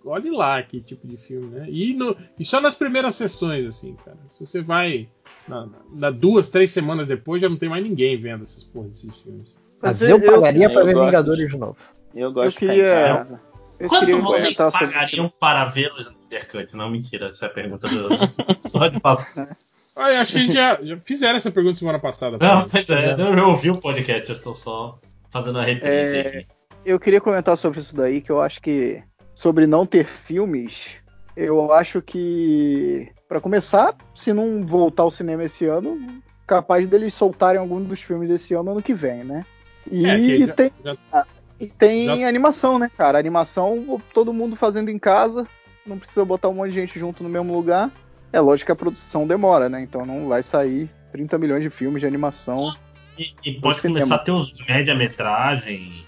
Olhe 0.04 0.30
lá 0.30 0.62
que 0.62 0.80
tipo 0.80 1.06
de 1.06 1.16
filme, 1.16 1.46
né? 1.48 1.66
E, 1.68 1.92
no- 1.92 2.16
e 2.38 2.44
só 2.44 2.60
nas 2.60 2.74
primeiras 2.74 3.14
sessões, 3.14 3.64
assim, 3.66 3.94
cara. 4.04 4.16
Se 4.30 4.44
você 4.46 4.60
vai. 4.62 5.08
Na, 5.46 5.68
na- 5.94 6.10
duas, 6.10 6.50
três 6.50 6.70
semanas 6.70 7.08
depois, 7.08 7.42
já 7.42 7.48
não 7.48 7.56
tem 7.56 7.68
mais 7.68 7.86
ninguém 7.86 8.16
vendo 8.16 8.44
essas 8.44 8.64
porras 8.64 8.90
desses 8.92 9.16
filmes. 9.18 9.56
Mas 9.82 10.00
Mas 10.00 10.08
eu, 10.10 10.18
eu- 10.18 10.32
pagaria 10.32 10.66
eu 10.66 10.72
pra 10.72 10.82
ver 10.82 10.94
gosto 10.94 11.06
Vingadores 11.06 11.46
de- 11.46 11.52
de 11.52 11.58
novo. 11.58 11.76
eu 12.14 12.32
gosto 12.32 12.46
Eu 12.46 12.50
de 12.50 12.56
ficar 12.56 12.72
queria- 12.72 13.10
em 13.10 13.16
casa. 13.16 13.42
Eu 13.80 13.88
Quanto 13.88 14.20
vocês 14.22 14.56
sobre- 14.56 14.72
pagariam 14.86 15.32
para 15.40 15.64
ver 15.66 15.92
o 15.92 16.00
Snyder 16.00 16.48
Cut? 16.50 16.76
Não, 16.76 16.90
mentira, 16.90 17.28
essa 17.28 17.46
é 17.46 17.48
a 17.48 17.52
pergunta 17.52 17.86
do. 17.88 18.08
Só 18.68 18.88
de 18.88 18.98
passar. 19.00 19.56
Ah, 19.94 20.12
eu 20.12 20.20
acho 20.20 20.32
que 20.32 20.38
a 20.38 20.42
gente 20.42 20.52
já, 20.54 20.78
já 20.82 20.96
fizeram 21.04 21.36
essa 21.36 21.50
pergunta 21.50 21.76
semana 21.76 21.98
passada. 21.98 22.38
Não, 22.40 22.68
pois 22.68 22.88
é, 22.90 23.12
eu 23.14 23.36
já 23.36 23.46
ouvi 23.46 23.70
o 23.70 23.78
podcast, 23.80 24.28
eu 24.28 24.34
estou 24.36 24.54
só 24.54 24.98
fazendo 25.30 25.58
a 25.58 25.62
reprise 25.64 26.16
É, 26.18 26.20
aqui. 26.20 26.46
eu 26.84 27.00
queria 27.00 27.20
comentar 27.20 27.56
sobre 27.58 27.80
isso 27.80 27.94
daí, 27.96 28.20
que 28.20 28.30
eu 28.30 28.40
acho 28.40 28.60
que 28.62 29.02
sobre 29.34 29.66
não 29.66 29.84
ter 29.84 30.06
filmes, 30.06 30.96
eu 31.36 31.72
acho 31.72 32.00
que 32.00 33.08
pra 33.28 33.40
começar, 33.40 33.94
se 34.14 34.32
não 34.32 34.64
voltar 34.64 35.02
ao 35.02 35.10
cinema 35.10 35.44
esse 35.44 35.66
ano, 35.66 35.98
capaz 36.46 36.88
deles 36.88 37.12
soltarem 37.14 37.60
algum 37.60 37.82
dos 37.82 38.00
filmes 38.00 38.28
desse 38.28 38.54
ano 38.54 38.70
ano 38.72 38.82
que 38.82 38.94
vem, 38.94 39.24
né? 39.24 39.44
E 39.90 40.06
É, 40.06 40.46
já- 40.46 40.52
tem 40.54 40.70
já- 40.84 40.96
e 41.60 41.66
tem 41.68 42.04
já- 42.06 42.28
animação, 42.28 42.78
né, 42.78 42.90
cara? 42.96 43.18
Animação, 43.18 44.00
todo 44.14 44.32
mundo 44.32 44.56
fazendo 44.56 44.90
em 44.90 44.98
casa, 44.98 45.46
não 45.86 45.98
precisa 45.98 46.24
botar 46.24 46.48
um 46.48 46.54
monte 46.54 46.70
de 46.70 46.74
gente 46.76 46.98
junto 46.98 47.22
no 47.22 47.28
mesmo 47.28 47.52
lugar. 47.52 47.90
É 48.32 48.40
lógico 48.40 48.66
que 48.66 48.72
a 48.72 48.76
produção 48.76 49.26
demora, 49.26 49.68
né? 49.68 49.80
Então 49.80 50.04
não 50.04 50.28
vai 50.28 50.42
sair 50.42 50.90
30 51.12 51.38
milhões 51.38 51.62
de 51.62 51.70
filmes 51.70 52.00
de 52.00 52.06
animação. 52.06 52.74
E, 53.18 53.34
e 53.44 53.52
pode 53.60 53.80
cinema. 53.80 54.00
começar 54.00 54.14
a 54.14 54.18
ter 54.18 54.32
os 54.32 54.54
média-metragem. 54.66 56.04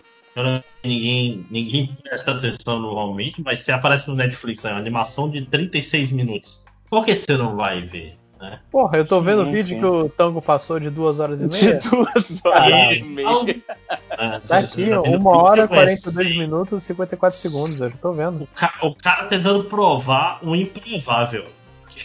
Ninguém, 0.83 1.45
ninguém 1.51 1.95
presta 2.03 2.31
atenção 2.33 2.79
normalmente, 2.79 3.43
mas 3.43 3.61
se 3.65 3.73
aparece 3.73 4.09
no 4.09 4.15
Netflix 4.15 4.63
né, 4.63 4.71
uma 4.71 4.79
animação 4.79 5.29
de 5.29 5.45
36 5.45 6.13
minutos, 6.13 6.59
por 6.89 7.05
que 7.05 7.15
você 7.15 7.37
não 7.37 7.57
vai 7.57 7.83
ver? 7.83 8.17
Né? 8.41 8.59
Porra, 8.71 8.97
eu 8.97 9.07
tô 9.07 9.21
vendo 9.21 9.43
o 9.43 9.51
vídeo 9.51 9.75
sim. 9.75 9.79
que 9.81 9.85
o 9.85 10.09
Tango 10.09 10.41
passou 10.41 10.81
de 10.81 10.89
duas 10.89 11.21
horas 11.21 11.43
e 11.43 11.47
De 11.49 11.63
meia. 11.63 11.79
duas 11.91 12.45
horas 12.45 12.97
e 12.97 13.03
meia. 13.03 13.29
É, 14.11 14.39
Tá 14.41 14.41
você 14.41 14.55
aqui, 14.55 14.87
já 14.87 14.99
ó, 14.99 15.03
tem 15.03 15.17
uma 15.17 15.37
hora, 15.43 15.69
filme, 15.69 15.75
42 15.85 16.37
minutos 16.39 16.83
e 16.83 16.87
54 16.87 17.39
segundos. 17.39 17.81
Eu 17.81 17.93
tô 18.01 18.13
vendo. 18.13 18.49
Ca- 18.55 18.75
O 18.83 18.95
cara 18.95 19.25
tentando 19.25 19.65
provar 19.65 20.39
o 20.43 20.57
improvável. 20.57 21.45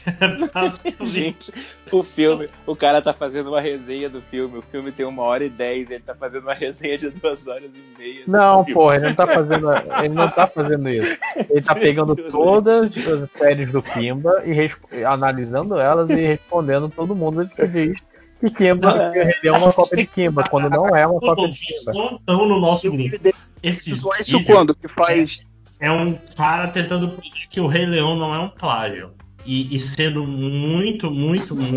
Gente, 1.06 1.54
o 1.92 2.04
filme, 2.04 2.50
o 2.66 2.76
cara 2.76 3.02
tá 3.02 3.14
fazendo 3.14 3.50
uma 3.50 3.62
resenha 3.62 4.10
do 4.10 4.22
filme, 4.22 4.58
o 4.58 4.62
filme 4.62 4.92
tem 4.92 5.06
uma 5.06 5.24
hora 5.24 5.46
e 5.46 5.50
dez, 5.50 5.90
ele 5.90 6.04
tá 6.04 6.16
fazendo 6.16 6.44
uma 6.44 6.54
resenha 6.54 6.98
de 6.98 7.10
duas 7.10 7.48
horas 7.48 7.70
e 7.74 7.98
meia. 8.00 8.24
Não, 8.28 8.64
porra, 8.66 8.96
ele 8.96 9.08
não 9.08 9.16
tá 9.16 9.28
fazendo. 9.28 9.68
Ele 10.00 10.14
não 10.14 10.30
tá 10.30 10.48
fazendo 10.48 10.90
isso. 10.90 11.18
Ele 11.50 11.62
tá 11.62 11.76
pegando 11.76 12.16
todas 12.30 12.92
as 12.96 13.30
séries 13.38 13.72
do 13.72 13.82
Kimba 13.82 14.44
e 14.46 15.04
analisando 15.04 15.80
elas 15.80 16.10
e 16.10 16.22
respondendo 16.22 16.90
todo 16.90 17.16
mundo 17.16 17.48
que 17.48 17.68
diz 17.68 18.00
que 18.40 18.50
Kimba 18.50 19.12
que 19.42 19.48
é 19.48 19.52
uma 19.52 19.72
cópia 19.72 19.98
de 19.98 20.06
Kimba, 20.06 20.44
quando 20.50 20.70
não 20.70 20.96
é 20.96 21.06
uma 21.08 21.20
cópia 21.20 21.48
de 21.48 21.60
Kimba. 21.60 21.94
não 21.94 22.16
estão 22.16 22.46
no 22.46 22.60
nosso 22.60 22.92
grupo. 22.92 23.34
Esse 23.64 23.92
Isso 23.94 24.10
vídeo 24.18 24.46
quando? 24.46 24.76
Que 24.76 24.88
faz. 24.88 25.46
É 25.80 25.92
um 25.92 26.18
cara 26.38 26.68
tentando 26.68 27.10
provar 27.10 27.48
que 27.50 27.60
o 27.60 27.68
Rei 27.68 27.86
Leão 27.86 28.16
não 28.16 28.34
é 28.34 28.40
um 28.40 28.50
plágio. 28.50 29.12
E, 29.46 29.76
e 29.76 29.80
sendo 29.80 30.26
muito, 30.26 31.12
muito, 31.12 31.56
muito 31.56 31.74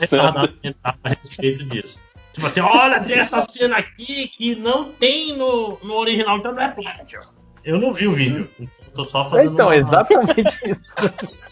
retardado 0.00 0.52
a 0.82 1.08
respeito 1.08 1.64
disso. 1.64 1.98
Tipo 2.32 2.46
assim, 2.46 2.60
olha, 2.60 3.00
tem 3.00 3.18
essa 3.18 3.40
cena 3.40 3.76
aqui 3.76 4.28
que 4.28 4.54
não 4.54 4.84
tem 4.92 5.36
no, 5.36 5.78
no 5.82 5.94
original, 5.96 6.38
então 6.38 6.52
não 6.54 6.62
é 6.62 6.68
plágio. 6.70 7.20
Eu 7.64 7.78
não 7.78 7.92
vi 7.92 8.06
o 8.06 8.12
vídeo. 8.12 8.48
Então 8.58 8.70
eu 8.86 8.92
tô 8.92 9.04
só 9.04 9.24
fazendo 9.24 9.52
Então, 9.52 9.66
uma- 9.66 9.76
exatamente 9.76 10.40
isso. 10.40 10.80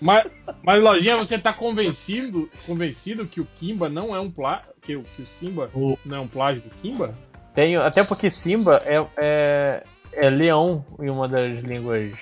Mas, 0.00 0.26
mas 0.62 0.82
Lojinha, 0.82 1.16
você 1.16 1.38
tá 1.38 1.52
convencido, 1.52 2.50
convencido 2.66 3.26
que 3.26 3.40
o 3.40 3.46
Kimba 3.56 3.88
não 3.88 4.14
é 4.14 4.20
um 4.20 4.30
plágio? 4.30 4.66
Que, 4.82 4.96
o- 4.96 5.02
que 5.02 5.22
o 5.22 5.26
Simba 5.26 5.70
não 6.04 6.16
é 6.16 6.20
um 6.20 6.28
plágio 6.28 6.62
do 6.62 6.70
Kimba? 6.82 7.14
Tenho, 7.54 7.82
até 7.82 8.04
porque 8.04 8.30
Simba 8.30 8.80
é, 8.84 9.04
é, 9.16 9.82
é 10.12 10.30
leão 10.30 10.84
em 11.00 11.08
uma 11.08 11.26
das 11.28 11.62
línguas. 11.62 12.12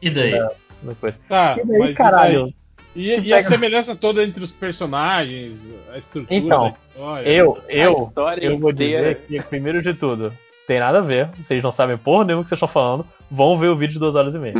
E 0.00 0.10
daí? 0.10 0.30
Da, 0.32 0.50
da 0.82 0.94
coisa. 0.94 1.18
Tá, 1.28 1.56
e 1.62 1.66
daí, 1.66 1.78
mas 1.78 1.90
e 1.90 1.94
caralho? 1.94 2.54
E, 2.96 3.14
Você 3.16 3.20
e 3.28 3.32
a 3.34 3.42
semelhança 3.42 3.94
toda 3.94 4.22
entre 4.24 4.42
os 4.42 4.50
personagens, 4.50 5.72
a 5.92 5.98
estrutura 5.98 6.34
Então, 6.34 6.62
da 6.64 6.68
história. 6.70 7.28
eu, 7.28 7.58
a 7.68 7.72
eu, 7.72 7.92
história 7.92 8.44
eu 8.44 8.58
vou 8.58 8.70
inteira. 8.70 9.14
dizer 9.14 9.26
que, 9.42 9.48
primeiro 9.48 9.82
de 9.82 9.94
tudo, 9.94 10.32
tem 10.66 10.80
nada 10.80 10.98
a 10.98 11.02
ver. 11.02 11.28
Vocês 11.36 11.62
não 11.62 11.70
sabem 11.70 11.96
porra 11.96 12.24
nenhuma 12.24 12.42
que 12.42 12.48
vocês 12.48 12.56
estão 12.56 12.68
falando. 12.68 13.06
Vão 13.30 13.56
ver 13.58 13.68
o 13.68 13.76
vídeo 13.76 13.94
de 13.94 13.98
duas 14.00 14.14
horas 14.16 14.34
e 14.34 14.38
meia. 14.38 14.54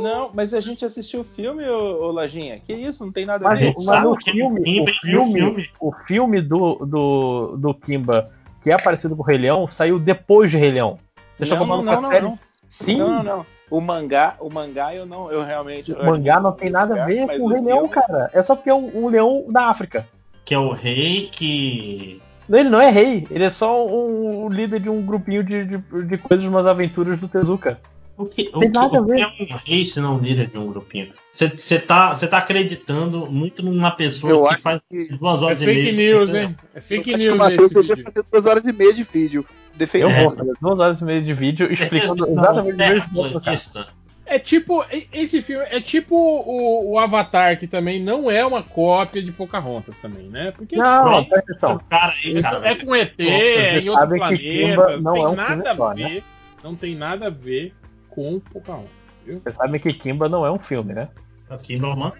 Não, 0.00 0.30
mas 0.32 0.54
a 0.54 0.60
gente 0.60 0.84
assistiu 0.84 1.20
o 1.20 1.24
filme, 1.24 1.68
ô, 1.68 2.04
ô 2.06 2.10
Lojinha. 2.12 2.60
Que 2.60 2.72
isso? 2.72 3.04
Não 3.04 3.10
tem 3.12 3.26
nada 3.26 3.48
a 3.48 3.54
ver. 3.54 3.74
mas 3.84 4.04
o 4.04 4.16
filme, 4.22 4.80
o 4.80 4.86
filme, 4.86 5.70
o 5.80 5.92
filme 6.06 6.40
do, 6.40 6.76
do, 6.86 7.56
do 7.56 7.74
Kimba, 7.74 8.30
que 8.62 8.70
é 8.70 8.76
parecido 8.76 9.16
com 9.16 9.22
o 9.22 9.26
Rei 9.26 9.38
Leão, 9.38 9.68
saiu 9.68 9.98
depois 9.98 10.50
de 10.50 10.56
Rei 10.56 10.70
Leão. 10.70 10.98
Vocês 11.36 11.50
estão 11.50 11.58
Não, 11.58 11.66
falando 11.66 11.84
não, 11.86 11.92
com 11.94 11.98
a 11.98 12.02
não, 12.02 12.08
série? 12.10 12.24
não. 12.24 12.38
Sim. 12.70 12.98
Não, 12.98 13.08
não, 13.08 13.22
não. 13.24 13.46
O 13.70 13.80
mangá, 13.80 14.36
o 14.40 14.48
mangá 14.52 14.94
eu 14.94 15.04
não, 15.04 15.30
eu 15.30 15.44
realmente. 15.44 15.92
O 15.92 16.04
mangá 16.04 16.40
não 16.40 16.52
tem 16.52 16.70
nada 16.70 17.02
a 17.02 17.06
ver 17.06 17.26
com 17.26 17.44
o 17.44 17.48
Rei 17.48 17.60
Leão, 17.62 17.78
filme- 17.88 17.94
cara. 17.94 18.30
É 18.32 18.42
só 18.42 18.56
porque 18.56 18.70
é 18.70 18.74
um, 18.74 19.04
um 19.04 19.08
leão 19.08 19.44
da 19.50 19.68
África. 19.68 20.06
Que 20.44 20.54
é 20.54 20.58
o 20.58 20.70
rei 20.72 21.28
que. 21.30 22.22
Ele 22.50 22.70
não 22.70 22.80
é 22.80 22.90
rei, 22.90 23.26
ele 23.30 23.44
é 23.44 23.50
só 23.50 23.86
um, 23.86 24.46
um 24.46 24.48
líder 24.48 24.80
de 24.80 24.88
um 24.88 25.02
grupinho 25.04 25.44
de, 25.44 25.66
de, 25.66 25.76
de 26.06 26.16
coisas, 26.16 26.46
umas 26.46 26.66
aventuras 26.66 27.18
do 27.18 27.28
Tezuka. 27.28 27.78
O 28.16 28.24
que, 28.24 28.50
o 28.54 28.58
Tem 28.60 28.72
que, 28.72 28.78
nada 28.78 28.98
a 28.98 29.00
o 29.02 29.04
que 29.06 29.12
ver. 29.12 29.20
é 29.20 29.26
um 29.26 29.56
rei 29.66 29.84
se 29.84 30.00
não 30.00 30.16
líder 30.18 30.46
de 30.48 30.58
um 30.58 30.66
grupinho? 30.66 31.08
Você 31.30 31.78
tá, 31.78 32.14
cê 32.16 32.26
tá 32.26 32.38
acreditando 32.38 33.26
muito 33.30 33.62
numa 33.62 33.90
pessoa 33.92 34.32
Eu 34.32 34.42
que 34.44 34.54
acho 34.54 34.62
faz 34.62 34.80
duas 35.20 35.40
É 35.40 35.44
horas 35.44 35.62
e 35.62 35.64
fake 35.66 35.92
meia. 35.92 36.14
news, 36.16 36.34
hein? 36.34 36.56
É 36.74 36.80
fake 36.80 37.10
Acho 37.14 37.18
que 37.18 37.26
news 37.32 37.48
esse 37.50 37.74
vídeo. 37.82 38.04
fazer 38.04 38.24
duas 38.32 38.44
horas 38.46 38.66
e 38.66 38.72
meia 38.72 38.92
de 38.94 39.02
vídeo. 39.04 39.44
Eu 39.78 39.86
Defendendo. 39.86 40.24
vou 40.24 40.36
fazer 40.36 40.52
duas 40.60 40.80
horas 40.80 41.00
e 41.00 41.04
meia 41.04 41.22
de 41.22 41.32
vídeo 41.34 41.72
explicando 41.72 42.24
exatamente 42.24 42.76
o 42.76 42.82
é 42.82 42.88
mesmo 42.88 43.08
ponto. 43.14 43.98
É 44.30 44.38
tipo, 44.38 44.84
esse 45.10 45.40
filme 45.40 45.64
é 45.70 45.80
tipo 45.80 46.14
o, 46.14 46.90
o 46.92 46.98
Avatar, 46.98 47.58
que 47.58 47.66
também 47.66 48.02
não 48.02 48.30
é 48.30 48.44
uma 48.44 48.62
cópia 48.62 49.22
de 49.22 49.32
Pocahontas 49.32 49.98
também, 50.00 50.28
né? 50.28 50.50
Porque 50.50 50.76
Não, 50.76 51.22
tipo, 51.22 51.30
presta 51.30 51.52
atenção. 51.52 51.80
Cara 51.88 52.12
aí, 52.12 52.42
cara, 52.42 52.56
é 52.58 52.60
vai 52.60 52.76
com 52.84 52.94
ET, 52.94 53.20
é 53.20 53.78
em 53.80 53.88
outro 53.88 54.08
planeta, 54.08 54.36
Kimba 54.42 54.96
não 54.98 55.00
não 55.00 55.14
tem 55.14 55.22
é 55.22 55.28
um 55.28 55.34
nada 55.34 55.48
filme 55.54 55.68
a 55.68 55.76
só, 55.76 55.94
ver, 55.94 56.02
né? 56.02 56.22
não 56.62 56.74
tem 56.74 56.94
nada 56.94 57.26
a 57.28 57.30
ver 57.30 57.74
com 58.10 58.38
Pocahontas, 58.38 58.90
viu? 59.24 59.40
Vocês 59.42 59.54
sabem 59.54 59.80
que 59.80 59.94
Kimba 59.94 60.28
não 60.28 60.44
é 60.44 60.50
um 60.50 60.58
filme, 60.58 60.92
né? 60.92 61.08
Aqui 61.48 61.78
normal. 61.78 62.14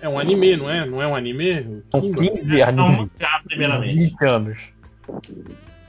É 0.00 0.08
um 0.08 0.18
anime, 0.18 0.56
não 0.56 0.70
é? 0.70 0.86
Não 0.86 1.02
é 1.02 1.06
um 1.06 1.14
anime? 1.14 1.82
São 1.90 2.00
Kimba? 2.00 2.22
15 2.22 2.60
É 2.62 2.70
um 2.70 3.72
animes. 3.72 4.12
20 4.12 4.24
anos. 4.24 4.58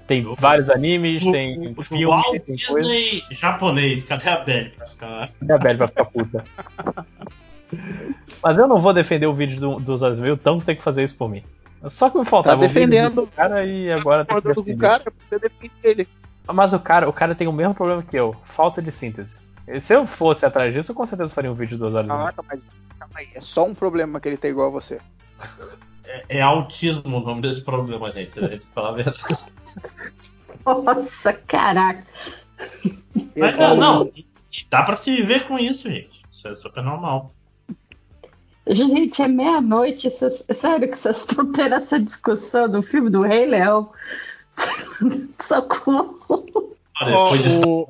Tem 0.09 0.23
vários 0.39 0.69
animes, 0.71 1.21
tem 1.23 1.73
O 1.77 1.83
filmes, 1.83 2.07
Walt 2.07 2.41
tem 2.43 2.57
coisa. 2.67 2.89
Disney 2.89 3.23
japonês, 3.29 4.03
cadê 4.05 4.27
a 4.29 4.37
Belly 4.39 4.69
pra 4.71 4.85
ficar? 4.87 5.29
E 5.41 5.51
a 5.51 5.57
Belly 5.59 5.77
vai 5.77 5.87
ficar 5.87 6.05
puta. 6.05 6.43
Mas 8.43 8.57
eu 8.57 8.67
não 8.67 8.79
vou 8.79 8.91
defender 8.91 9.27
o 9.27 9.33
vídeo 9.33 9.59
do, 9.59 9.79
dos 9.79 10.01
horas 10.01 10.17
e 10.17 10.21
meia, 10.21 10.33
o 10.33 10.37
Tango 10.37 10.65
tem 10.65 10.75
que 10.75 10.81
fazer 10.81 11.03
isso 11.03 11.15
por 11.15 11.29
mim. 11.29 11.43
Só 11.87 12.09
que 12.09 12.17
me 12.17 12.25
faltava 12.25 12.59
Tá 12.59 12.65
o 12.65 12.67
vídeo 12.67 12.87
defendendo. 12.89 13.15
do 13.21 13.27
cara 13.27 13.63
e 13.63 13.91
agora 13.91 14.25
tem 14.25 14.41
que 14.41 14.47
o 14.49 14.53
defender. 14.55 14.77
cara, 14.81 15.03
você 15.29 15.39
defende 15.39 15.73
ele. 15.83 16.07
Mas 16.51 16.73
o 16.73 16.79
cara, 16.79 17.07
o 17.07 17.13
cara 17.13 17.35
tem 17.35 17.47
o 17.47 17.53
mesmo 17.53 17.75
problema 17.75 18.01
que 18.01 18.17
eu, 18.17 18.35
falta 18.45 18.81
de 18.81 18.91
síntese. 18.91 19.35
Se 19.79 19.93
eu 19.93 20.07
fosse 20.07 20.43
atrás 20.43 20.73
disso, 20.73 20.91
eu 20.91 20.95
com 20.95 21.07
certeza 21.07 21.31
faria 21.31 21.51
um 21.51 21.53
vídeo 21.53 21.73
de 21.77 21.77
duas 21.77 21.93
horas. 21.93 22.07
Caraca, 22.09 22.43
mas 22.49 22.67
calma 22.97 23.13
aí. 23.19 23.27
É 23.35 23.39
só 23.41 23.65
um 23.67 23.75
problema 23.75 24.19
que 24.19 24.27
ele 24.27 24.37
tem 24.37 24.49
igual 24.49 24.69
a 24.69 24.71
você. 24.71 24.99
É, 26.11 26.37
é 26.39 26.41
autismo 26.41 27.17
o 27.17 27.19
nome 27.21 27.41
desse 27.43 27.61
problema, 27.61 28.11
gente. 28.11 28.37
A 28.43 28.47
gente 28.47 28.65
fala 28.73 28.89
a 28.89 28.93
verdade. 28.93 29.19
Nossa, 30.65 31.33
caraca. 31.33 32.03
Mas 33.35 33.59
Eu- 33.59 33.75
não. 33.75 34.11
E 34.15 34.25
Dá 34.69 34.81
pra 34.83 34.95
se 34.95 35.15
viver 35.15 35.45
com 35.47 35.57
isso, 35.59 35.89
gente. 35.89 36.21
Isso 36.31 36.47
é 36.47 36.55
super 36.55 36.83
normal. 36.83 37.31
Gente, 38.67 39.21
é 39.21 39.27
meia-noite. 39.27 40.09
vocês- 40.09 40.45
Sério 40.51 40.89
que 40.89 40.97
vocês 40.97 41.17
estão 41.19 41.51
tendo 41.51 41.75
essa 41.75 41.99
discussão 41.99 42.67
do 42.69 42.81
filme 42.81 43.09
do 43.09 43.21
Rei 43.21 43.45
Leão? 43.45 43.91
Socorro. 45.41 46.19
Olha, 47.01 47.15
Ó, 47.15 47.29
foi 47.29 47.37
de- 47.39 47.65
o- 47.65 47.87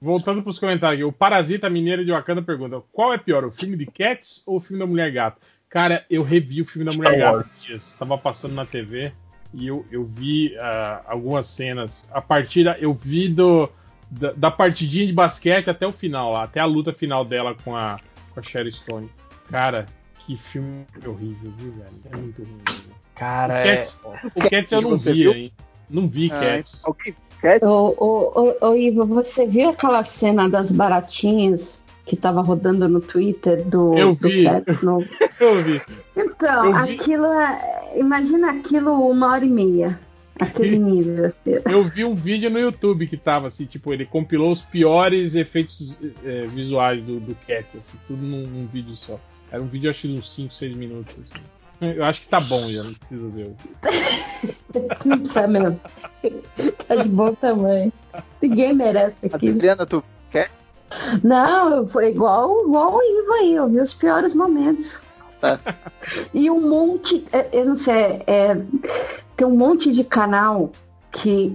Voltando 0.00 0.42
pros 0.42 0.58
comentários 0.58 0.98
aqui, 1.00 1.04
o 1.04 1.12
Parasita 1.12 1.70
Mineiro 1.70 2.04
de 2.04 2.10
Wakanda 2.10 2.42
pergunta: 2.42 2.82
qual 2.92 3.12
é 3.12 3.18
pior, 3.18 3.44
o 3.44 3.52
filme 3.52 3.76
de 3.76 3.86
Cats 3.86 4.42
ou 4.46 4.56
o 4.56 4.60
filme 4.60 4.80
da 4.80 4.86
Mulher 4.86 5.12
Gato? 5.12 5.46
Cara, 5.72 6.04
eu 6.10 6.22
revi 6.22 6.60
o 6.60 6.66
filme 6.66 6.84
da 6.90 6.96
Mulher 6.96 7.18
Gato 7.18 7.34
Wars. 7.36 7.46
esses 7.50 7.62
dias. 7.64 7.96
Tava 7.98 8.18
passando 8.18 8.54
na 8.54 8.66
TV 8.66 9.10
e 9.54 9.66
eu, 9.66 9.86
eu 9.90 10.04
vi 10.04 10.54
ah, 10.58 11.00
algumas 11.06 11.46
cenas. 11.46 12.08
A 12.12 12.20
partir 12.20 12.64
da, 12.64 12.78
eu 12.78 12.92
vi 12.92 13.28
do, 13.28 13.68
da, 14.10 14.32
da 14.32 14.50
partidinha 14.50 15.06
de 15.06 15.12
basquete 15.14 15.70
até 15.70 15.86
o 15.86 15.92
final 15.92 16.32
lá, 16.32 16.42
até 16.44 16.60
a 16.60 16.66
luta 16.66 16.92
final 16.92 17.24
dela 17.24 17.54
com 17.64 17.74
a, 17.74 17.96
com 18.34 18.40
a 18.40 18.42
Sherry 18.42 18.72
Stone. 18.72 19.08
Cara, 19.50 19.86
que 20.20 20.36
filme 20.36 20.86
horrível, 21.06 21.52
viu, 21.58 21.72
velho? 21.72 22.02
É 22.12 22.16
muito 22.16 22.42
ruim. 22.42 22.60
velho. 22.68 22.94
Cara, 23.14 23.54
o 23.54 23.56
é. 23.56 23.76
Cats, 23.76 24.00
o 24.04 24.50
Cats 24.50 24.72
eu 24.72 24.82
não 24.82 24.90
Você 24.90 25.12
vi, 25.12 25.22
viu? 25.22 25.32
hein? 25.32 25.52
Não 25.88 26.08
vi 26.08 26.30
Ah, 26.32 26.38
Cats. 26.40 26.82
alguém? 26.84 27.14
Cats? 27.40 27.68
Ô, 27.68 27.94
ô, 27.98 28.40
ô, 28.60 28.68
ô, 28.68 28.76
Ivo, 28.76 29.04
você 29.06 29.46
viu 29.46 29.70
aquela 29.70 30.04
cena 30.04 30.48
das 30.48 30.70
baratinhas 30.70 31.81
que 32.04 32.16
tava 32.16 32.40
rodando 32.42 32.88
no 32.88 33.00
Twitter 33.00 33.64
do, 33.64 33.94
Eu 33.96 34.14
do 34.14 34.28
vi. 34.28 34.44
Cats 34.44 34.82
novo? 34.82 35.06
Eu 35.40 35.62
vi. 35.62 35.80
Então, 36.16 36.66
Eu 36.66 36.86
vi. 36.86 36.94
aquilo 36.94 37.26
é. 37.26 37.92
Imagina 37.96 38.50
aquilo 38.50 39.08
uma 39.08 39.32
hora 39.32 39.44
e 39.44 39.48
meia. 39.48 39.98
aquele 40.38 40.78
nível. 40.78 41.26
Assim. 41.26 41.52
Eu 41.70 41.84
vi 41.84 42.04
um 42.04 42.14
vídeo 42.14 42.50
no 42.50 42.58
YouTube 42.58 43.06
que 43.06 43.16
tava 43.16 43.48
assim, 43.48 43.66
tipo, 43.66 43.92
ele 43.92 44.04
compilou 44.04 44.50
os 44.52 44.62
piores 44.62 45.34
efeitos 45.34 45.98
é, 46.24 46.46
visuais 46.46 47.02
do, 47.02 47.20
do 47.20 47.36
Cats, 47.46 47.76
assim, 47.76 47.98
tudo 48.06 48.22
num, 48.22 48.46
num, 48.46 48.66
vídeo 48.66 48.96
só. 48.96 49.18
Era 49.50 49.62
um 49.62 49.66
vídeo, 49.66 49.90
acho 49.90 50.02
que 50.02 50.14
uns 50.14 50.34
5, 50.34 50.52
6 50.52 50.74
minutos, 50.74 51.16
assim. 51.20 51.44
Eu 51.80 52.04
acho 52.04 52.20
que 52.20 52.28
tá 52.28 52.40
bom 52.40 52.60
já, 52.68 52.84
não 52.84 52.94
precisa 52.94 53.28
ver. 53.28 53.50
não 55.04 55.18
precisa 55.18 55.46
mesmo. 55.48 55.80
Tá 56.86 56.94
de 56.94 57.08
bom 57.08 57.34
tamanho. 57.34 57.92
Ninguém 58.40 58.72
merece 58.72 59.26
aqui. 59.26 59.50
Adriana, 59.50 59.84
tu 59.84 60.02
quer? 60.30 60.48
Não, 61.22 61.86
foi 61.86 62.10
igual, 62.10 62.66
igual 62.66 62.96
o 62.96 63.02
Ivo 63.02 63.32
aí, 63.34 63.54
eu 63.54 63.68
vi 63.68 63.80
os 63.80 63.94
piores 63.94 64.34
momentos. 64.34 65.00
Tá. 65.40 65.58
E 66.34 66.50
um 66.50 66.68
monte, 66.68 67.24
é, 67.32 67.48
eu 67.52 67.64
não 67.64 67.76
sei, 67.76 68.22
é, 68.26 68.60
tem 69.36 69.46
um 69.46 69.56
monte 69.56 69.92
de 69.92 70.02
canal 70.02 70.72
que 71.12 71.52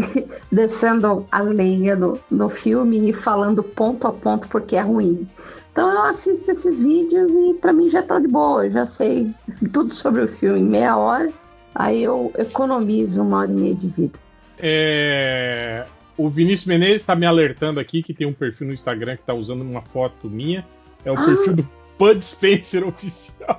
descendo 0.50 1.26
a 1.30 1.42
lenha 1.42 1.96
no, 1.96 2.18
no 2.30 2.48
filme 2.48 3.10
e 3.10 3.12
falando 3.12 3.62
ponto 3.62 4.06
a 4.06 4.12
ponto 4.12 4.48
porque 4.48 4.76
é 4.76 4.80
ruim. 4.80 5.28
Então 5.72 5.90
eu 5.90 6.02
assisto 6.02 6.50
esses 6.50 6.80
vídeos 6.80 7.32
e 7.32 7.54
para 7.54 7.72
mim 7.72 7.90
já 7.90 8.02
tá 8.02 8.18
de 8.18 8.26
boa, 8.26 8.66
eu 8.66 8.70
já 8.70 8.86
sei 8.86 9.30
tudo 9.72 9.92
sobre 9.94 10.22
o 10.22 10.28
filme 10.28 10.60
em 10.60 10.64
meia 10.64 10.96
hora, 10.96 11.30
aí 11.74 12.02
eu 12.02 12.32
economizo 12.38 13.22
uma 13.22 13.38
hora 13.38 13.50
e 13.50 13.54
meia 13.54 13.74
de 13.74 13.86
vida. 13.88 14.18
É... 14.58 15.84
O 16.20 16.28
Vinícius 16.28 16.66
Menezes 16.66 17.00
está 17.00 17.16
me 17.16 17.24
alertando 17.24 17.80
aqui 17.80 18.02
que 18.02 18.12
tem 18.12 18.26
um 18.26 18.32
perfil 18.34 18.66
no 18.66 18.74
Instagram 18.74 19.16
que 19.16 19.22
está 19.22 19.32
usando 19.32 19.62
uma 19.62 19.80
foto 19.80 20.28
minha. 20.28 20.66
É 21.02 21.10
o 21.10 21.16
ah. 21.16 21.24
perfil 21.24 21.54
do 21.54 21.66
Bud 21.98 22.22
Spencer 22.22 22.86
oficial. 22.86 23.58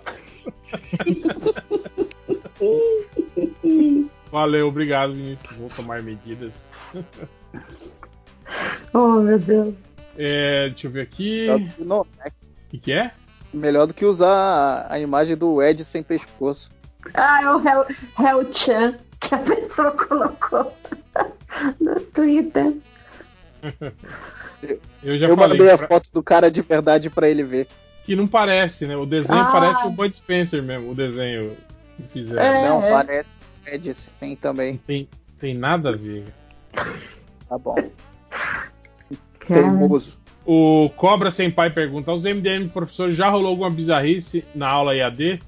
Valeu, 4.31 4.67
obrigado, 4.67 5.13
Vinícius. 5.13 5.57
Vou 5.57 5.69
tomar 5.69 6.03
medidas. 6.03 6.71
oh, 8.93 9.21
meu 9.21 9.39
Deus. 9.39 9.73
É, 10.15 10.69
deixa 10.69 10.85
eu 10.85 10.91
ver 10.91 11.01
aqui. 11.01 11.47
O 11.79 12.05
que, 12.69 12.77
que 12.77 12.91
é? 12.91 13.09
Melhor 13.51 13.87
do 13.87 13.93
que 13.95 14.05
usar 14.05 14.85
a 14.87 14.99
imagem 14.99 15.35
do 15.35 15.63
Ed 15.63 15.83
sem 15.83 16.03
pescoço. 16.03 16.69
Ah, 17.15 17.41
é 17.41 17.49
o 17.49 17.67
Hel, 17.67 17.87
Hel 18.19 18.53
Chan 18.53 18.99
que 19.21 19.35
a 19.35 19.37
pessoa 19.37 19.91
colocou 20.07 20.73
no 21.79 22.01
Twitter. 22.01 22.73
Eu 25.01 25.17
já 25.17 25.27
eu 25.27 25.35
falei 25.35 25.57
mandei 25.57 25.73
a 25.73 25.77
pra... 25.77 25.87
foto 25.87 26.09
do 26.13 26.21
cara 26.21 26.51
de 26.51 26.61
verdade 26.61 27.09
para 27.09 27.27
ele 27.27 27.43
ver. 27.43 27.67
Que 28.05 28.15
não 28.15 28.27
parece, 28.27 28.85
né? 28.85 28.95
O 28.95 29.07
desenho 29.07 29.41
ah. 29.41 29.51
parece 29.51 29.87
o 29.87 29.89
Bud 29.89 30.15
Spencer 30.15 30.61
mesmo, 30.61 30.91
o 30.91 30.95
desenho 30.95 31.57
que 31.97 32.03
fizeram. 32.03 32.43
É, 32.43 32.69
não, 32.69 32.83
é. 32.83 32.91
parece 32.91 33.31
Ed 33.65 33.91
sim 33.93 34.35
também. 34.35 34.77
Tem, 34.85 35.09
tem 35.39 35.55
nada 35.55 35.89
a 35.89 35.95
ver. 35.95 36.25
Tá 37.49 37.57
bom. 37.57 37.75
Teimoso. 39.47 40.15
O 40.45 40.89
Cobra 40.95 41.31
Sem 41.31 41.49
Pai 41.49 41.71
pergunta: 41.71 42.11
Os 42.11 42.23
MDM 42.23 42.69
professores 42.69 43.15
já 43.15 43.29
rolou 43.29 43.49
alguma 43.49 43.69
bizarrice 43.71 44.45
na 44.53 44.67
aula 44.67 44.95
EAD? 44.95 45.41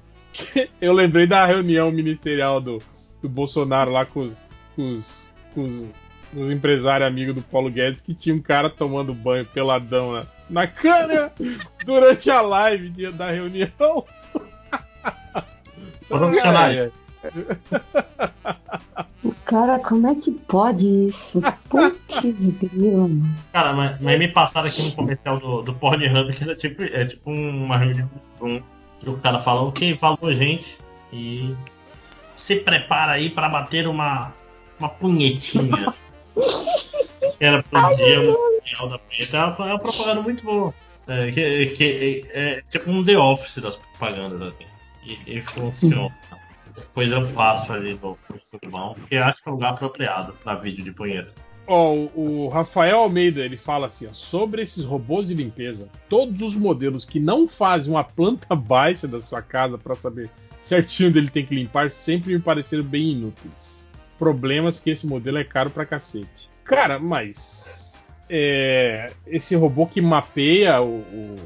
Eu 0.80 0.92
lembrei 0.92 1.26
da 1.26 1.46
reunião 1.46 1.90
ministerial 1.92 2.60
do, 2.60 2.82
do 3.24 3.28
Bolsonaro 3.28 3.90
lá 3.90 4.04
com 4.04 4.20
os, 4.20 4.36
com 4.76 4.92
os, 4.92 5.26
com 5.54 5.62
os, 5.62 5.90
os 6.36 6.50
empresários 6.50 7.08
amigos 7.08 7.34
do 7.34 7.40
Paulo 7.40 7.70
Guedes 7.70 8.02
que 8.02 8.12
tinha 8.12 8.36
um 8.36 8.40
cara 8.40 8.68
tomando 8.68 9.14
banho 9.14 9.46
peladão 9.46 10.12
na, 10.12 10.26
na 10.50 10.66
câmera 10.66 11.32
durante 11.86 12.30
a 12.30 12.42
live 12.42 12.90
dia 12.90 13.10
da 13.10 13.30
reunião. 13.30 14.04
Profissionais. 16.06 16.92
Cara, 19.46 19.78
como 19.78 20.06
é 20.06 20.14
que 20.16 20.30
pode 20.30 20.86
isso? 21.06 21.40
Putz, 21.70 22.20
grila, 22.58 23.08
mano. 23.08 23.34
Cara, 23.54 23.72
mas, 23.72 23.98
mas, 24.02 24.18
me 24.18 24.28
passaram 24.28 24.68
aqui 24.68 24.82
no 24.82 24.92
comercial 24.92 25.40
do, 25.40 25.62
do 25.62 25.72
Pornhub 25.72 26.30
que 26.36 26.50
é 26.50 26.54
tipo, 26.54 26.82
é 26.82 27.06
tipo 27.06 27.30
uma 27.30 27.78
reunião 27.78 28.10
Zoom 28.38 28.60
que 29.00 29.08
o 29.08 29.16
cara 29.16 29.40
fala, 29.40 29.62
ok, 29.62 29.96
falou 29.96 30.30
gente 30.34 30.76
e 31.10 31.54
se 32.44 32.56
prepara 32.56 33.12
aí 33.12 33.30
para 33.30 33.48
bater 33.48 33.88
uma, 33.88 34.30
uma 34.78 34.90
punhetinha. 34.90 35.94
Era 37.40 37.62
pro 37.62 37.96
dia 37.96 38.20
mundial 38.20 38.88
da 38.90 38.98
punheta. 38.98 39.36
É 39.38 39.44
uma 39.44 39.78
propaganda 39.78 40.20
muito 40.20 40.44
boa. 40.44 40.74
É, 41.06 41.30
que, 41.32 41.66
que, 41.68 42.28
é, 42.34 42.58
é, 42.58 42.62
tipo 42.70 42.90
um 42.90 43.02
The 43.02 43.16
Office 43.16 43.62
das 43.62 43.76
propagandas 43.76 44.42
assim. 44.42 44.66
E, 45.04 45.36
e 45.38 45.40
funciona. 45.40 46.14
Depois 46.74 47.10
eu 47.10 47.26
passo 47.28 47.72
ali 47.72 47.98
no, 48.02 48.18
surubão, 48.42 48.94
porque 48.94 49.16
acho 49.16 49.42
que 49.42 49.48
é 49.48 49.52
um 49.52 49.54
lugar 49.54 49.72
apropriado 49.72 50.34
para 50.44 50.56
vídeo 50.56 50.84
de 50.84 50.92
punheta. 50.92 51.32
Oh, 51.66 52.10
o 52.14 52.48
Rafael 52.48 52.98
Almeida 52.98 53.40
ele 53.40 53.56
fala 53.56 53.86
assim: 53.86 54.06
ó, 54.06 54.12
sobre 54.12 54.60
esses 54.62 54.84
robôs 54.84 55.28
de 55.28 55.34
limpeza, 55.34 55.88
todos 56.10 56.42
os 56.42 56.56
modelos 56.56 57.06
que 57.06 57.18
não 57.18 57.48
fazem 57.48 57.90
uma 57.90 58.04
planta 58.04 58.54
baixa 58.54 59.08
da 59.08 59.22
sua 59.22 59.40
casa 59.40 59.78
para 59.78 59.94
saber 59.94 60.30
certinho 60.64 61.10
onde 61.10 61.18
ele 61.18 61.30
tem 61.30 61.44
que 61.44 61.54
limpar 61.54 61.90
sempre 61.90 62.32
me 62.32 62.40
pareceram 62.40 62.82
bem 62.82 63.10
inúteis. 63.10 63.86
Problemas 64.18 64.80
que 64.80 64.90
esse 64.90 65.06
modelo 65.06 65.38
é 65.38 65.44
caro 65.44 65.70
pra 65.70 65.84
cacete. 65.84 66.48
Cara, 66.64 66.98
mas 66.98 68.06
é, 68.30 69.12
esse 69.26 69.54
robô 69.54 69.86
que 69.86 70.00
mapeia 70.00 70.80
o, 70.80 71.00
o, 71.00 71.36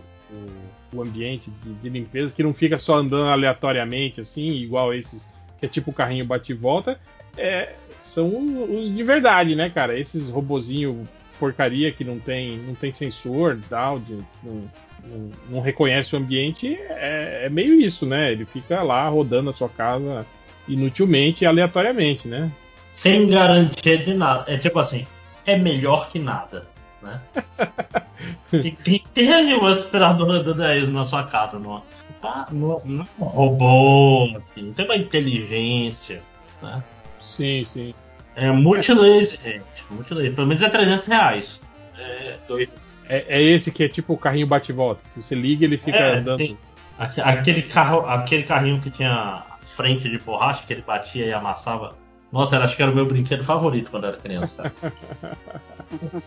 o 0.92 1.02
ambiente 1.02 1.50
de, 1.62 1.74
de, 1.74 1.88
limpeza, 1.88 2.34
que 2.34 2.42
não 2.42 2.54
fica 2.54 2.78
só 2.78 2.96
andando 2.96 3.28
aleatoriamente, 3.28 4.20
assim, 4.20 4.48
igual 4.50 4.94
esses 4.94 5.32
que 5.58 5.66
é 5.66 5.68
tipo 5.68 5.92
carrinho 5.92 6.24
bate 6.24 6.52
e 6.52 6.54
volta, 6.54 7.00
é, 7.36 7.72
são 8.00 8.28
os 8.72 8.94
de 8.94 9.02
verdade, 9.02 9.56
né, 9.56 9.68
cara? 9.68 9.98
Esses 9.98 10.30
robozinho 10.30 11.08
porcaria 11.38 11.92
que 11.92 12.04
não 12.04 12.18
tem, 12.18 12.58
não 12.58 12.74
tem 12.74 12.92
sensor, 12.92 13.58
tal, 13.68 13.98
de, 13.98 14.14
não, 14.42 14.70
não, 15.04 15.30
não, 15.50 15.60
reconhece 15.60 16.14
o 16.14 16.18
ambiente, 16.18 16.78
é, 16.88 17.42
é, 17.44 17.48
meio 17.48 17.80
isso, 17.80 18.06
né? 18.06 18.32
Ele 18.32 18.44
fica 18.44 18.82
lá 18.82 19.08
rodando 19.08 19.50
a 19.50 19.52
sua 19.52 19.68
casa 19.68 20.26
inutilmente 20.66 21.44
e 21.44 21.46
aleatoriamente, 21.46 22.28
né? 22.28 22.50
Sem 22.92 23.28
garantia 23.28 23.98
de 23.98 24.14
nada. 24.14 24.44
É 24.52 24.58
tipo 24.58 24.78
assim, 24.78 25.06
é 25.46 25.56
melhor 25.56 26.10
que 26.10 26.18
nada 26.18 26.66
né? 27.02 27.20
tem, 28.50 28.74
tem, 28.74 29.04
tem 29.14 29.54
uma 29.54 29.70
aspiradora 29.70 30.42
da 30.42 30.52
10 30.52 30.88
na 30.88 31.06
sua 31.06 31.24
casa, 31.24 31.58
não, 31.58 31.82
tá, 32.20 32.46
não, 32.50 32.76
não 32.84 33.04
é 33.04 33.08
um 33.18 33.24
robô, 33.24 34.40
não 34.56 34.72
tem 34.72 34.84
uma 34.84 34.96
inteligência, 34.96 36.22
né? 36.62 36.82
Sim, 37.20 37.64
sim. 37.64 37.94
É 38.38 38.52
multilaser, 38.52 39.40
gente. 39.42 39.84
Multilaser. 39.90 40.34
Pelo 40.34 40.46
menos 40.46 40.62
é 40.62 40.68
300 40.68 41.06
reais. 41.06 41.60
É 41.98 42.36
doido. 42.46 42.72
É, 43.08 43.24
é 43.28 43.42
esse 43.42 43.72
que 43.72 43.82
é 43.82 43.88
tipo 43.88 44.12
o 44.12 44.18
carrinho 44.18 44.46
bate-volta. 44.46 45.00
Você 45.16 45.34
liga 45.34 45.64
ele 45.64 45.76
fica 45.76 45.98
é, 45.98 46.18
andando. 46.18 46.38
Sim. 46.38 46.56
Aquele, 46.98 47.62
carro, 47.62 48.06
aquele 48.06 48.42
carrinho 48.42 48.80
que 48.80 48.90
tinha 48.90 49.44
frente 49.64 50.08
de 50.08 50.18
borracha, 50.18 50.64
que 50.66 50.72
ele 50.72 50.82
batia 50.82 51.26
e 51.26 51.32
amassava. 51.32 51.96
Nossa, 52.30 52.58
acho 52.58 52.76
que 52.76 52.82
era 52.82 52.92
o 52.92 52.94
meu 52.94 53.06
brinquedo 53.06 53.42
favorito 53.42 53.90
quando 53.90 54.06
era 54.06 54.16
criança. 54.16 54.72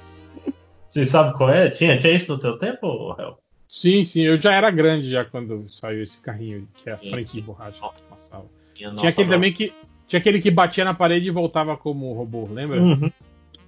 Você 0.88 1.06
sabe 1.06 1.34
qual 1.38 1.50
é? 1.50 1.70
Tinha, 1.70 1.98
tinha 1.98 2.14
isso 2.14 2.30
no 2.32 2.38
teu 2.38 2.58
tempo, 2.58 3.16
Hel? 3.18 3.38
Sim, 3.70 4.04
sim. 4.04 4.22
Eu 4.22 4.42
já 4.42 4.52
era 4.52 4.70
grande 4.70 5.10
já 5.10 5.24
quando 5.24 5.66
saiu 5.70 6.04
esse 6.04 6.20
carrinho, 6.20 6.68
que 6.76 6.90
é 6.90 6.94
a 6.94 6.98
frente 6.98 7.32
de 7.32 7.42
borracha 7.42 7.80
que 7.96 8.02
passava. 8.10 8.46
Tinha, 8.74 8.94
tinha 8.96 9.10
aquele 9.10 9.30
também 9.30 9.54
que. 9.54 9.74
Tinha 10.12 10.20
aquele 10.20 10.42
que 10.42 10.52
batia 10.52 10.84
na 10.84 10.94
parede 10.94 11.30
e 11.30 11.32
voltava 11.32 11.78
como 11.78 12.12
robô, 12.12 12.46
lembra? 12.52 12.82
Uhum. 12.82 13.10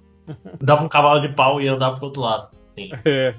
Dava 0.60 0.84
um 0.84 0.90
cavalo 0.90 1.22
de 1.22 1.30
pau 1.30 1.62
e 1.62 1.70
andava 1.70 1.96
pro 1.96 2.08
outro 2.08 2.22
lado. 2.22 2.50
Sim. 2.78 2.90
É. 3.06 3.34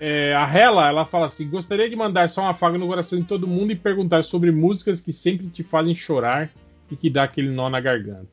é, 0.00 0.34
a 0.34 0.52
Hela, 0.52 0.88
ela 0.88 1.06
fala 1.06 1.26
assim: 1.26 1.48
gostaria 1.48 1.88
de 1.88 1.94
mandar 1.94 2.28
só 2.30 2.42
uma 2.42 2.52
faga 2.52 2.76
no 2.76 2.88
coração 2.88 3.20
de 3.20 3.26
todo 3.26 3.46
mundo 3.46 3.70
e 3.70 3.76
perguntar 3.76 4.24
sobre 4.24 4.50
músicas 4.50 5.00
que 5.00 5.12
sempre 5.12 5.46
te 5.46 5.62
fazem 5.62 5.94
chorar 5.94 6.50
e 6.90 6.96
que 6.96 7.08
dá 7.08 7.22
aquele 7.22 7.50
nó 7.50 7.70
na 7.70 7.78
garganta. 7.78 8.26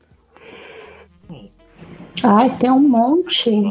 Ai, 2.24 2.50
tem 2.58 2.72
um 2.72 2.80
monte. 2.80 3.48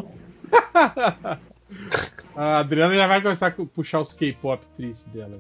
a 2.36 2.60
Adriana 2.60 2.96
já 2.96 3.08
vai 3.08 3.22
começar 3.22 3.48
a 3.48 3.52
puxar 3.52 4.02
os 4.02 4.14
K-pop 4.14 4.66
tristes 4.76 5.08
dela. 5.08 5.38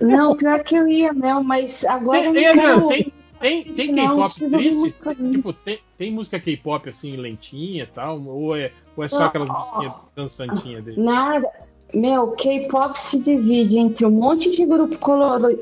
Não, 0.00 0.36
pior 0.36 0.62
que 0.62 0.76
eu 0.76 0.88
ia 0.88 1.12
mesmo, 1.12 1.44
mas 1.44 1.84
agora 1.84 2.32
tem, 2.32 2.44
eu 2.44 2.56
não 2.56 2.88
tem, 2.88 3.12
tem, 3.40 3.64
tem, 3.64 3.94
K-pop 3.94 4.34
triste? 4.34 4.94
Tipo, 5.32 5.52
tem, 5.52 5.78
tem 5.96 6.12
música 6.12 6.40
K-pop 6.40 6.88
assim, 6.88 7.16
lentinha 7.16 7.84
e 7.84 7.86
tal? 7.86 8.20
Ou 8.26 8.56
é, 8.56 8.72
ou 8.96 9.04
é 9.04 9.08
só 9.08 9.24
aquelas 9.24 9.48
musiquinhas 9.48 9.92
dançantinhas 10.14 10.84
dele? 10.84 11.00
Nada. 11.00 11.48
Meu, 11.92 12.28
K-pop 12.32 13.00
se 13.00 13.18
divide 13.18 13.78
entre 13.78 14.06
um 14.06 14.10
monte 14.10 14.50
de 14.54 14.64
grupo 14.64 14.96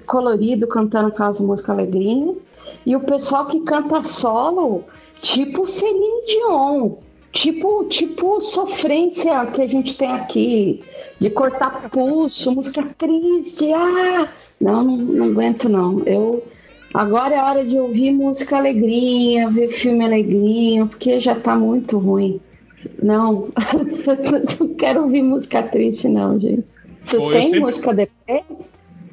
colorido 0.06 0.66
cantando 0.66 1.08
aquelas 1.08 1.40
músicas 1.40 1.70
alegrinhas 1.70 2.36
e 2.84 2.94
o 2.94 3.00
pessoal 3.00 3.46
que 3.46 3.60
canta 3.60 4.02
solo 4.02 4.84
tipo 5.20 5.66
Celine 5.66 6.24
Dion, 6.26 6.96
tipo, 7.38 7.84
tipo 7.84 8.40
sofrência 8.40 9.46
que 9.46 9.62
a 9.62 9.66
gente 9.68 9.96
tem 9.96 10.10
aqui, 10.10 10.82
de 11.20 11.30
cortar 11.30 11.88
pulso, 11.88 12.50
música 12.52 12.82
triste, 12.98 13.72
ah! 13.72 14.26
Não, 14.60 14.82
não, 14.82 14.96
não 14.96 15.26
aguento 15.26 15.68
não. 15.68 16.00
Eu, 16.04 16.44
Agora 16.92 17.34
é 17.34 17.42
hora 17.42 17.64
de 17.64 17.78
ouvir 17.78 18.10
música 18.12 18.56
alegrinha, 18.56 19.50
ver 19.50 19.68
filme 19.70 20.04
alegrinho, 20.04 20.88
porque 20.88 21.20
já 21.20 21.34
tá 21.34 21.54
muito 21.54 21.98
ruim. 21.98 22.40
Não, 23.02 23.48
não 24.58 24.74
quero 24.74 25.02
ouvir 25.02 25.22
música 25.22 25.62
triste, 25.62 26.08
não, 26.08 26.40
gente. 26.40 26.64
Vocês 27.02 27.22
Pô, 27.22 27.30
têm 27.30 27.42
sempre- 27.44 27.60
música 27.60 27.94
deprê? 27.94 28.42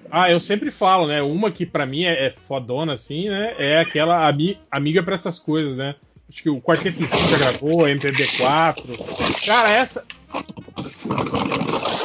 Ah, 0.09 0.31
eu 0.31 0.39
sempre 0.39 0.71
falo, 0.71 1.05
né? 1.07 1.21
Uma 1.21 1.51
que 1.51 1.65
pra 1.65 1.85
mim 1.85 2.05
é, 2.05 2.27
é 2.27 2.29
fodona, 2.31 2.93
assim, 2.93 3.27
né? 3.27 3.53
É 3.59 3.79
aquela 3.79 4.25
ami- 4.27 4.57
amiga 4.71 5.03
pra 5.03 5.15
essas 5.15 5.37
coisas, 5.37 5.75
né? 5.75 5.95
Acho 6.35 6.43
que 6.43 6.49
o 6.49 6.59
Quarteto 6.61 7.01
em 7.01 7.07
já 7.07 7.37
gravou, 7.37 7.83
MPB4. 7.87 9.45
Cara, 9.45 9.69
essa. 9.71 10.05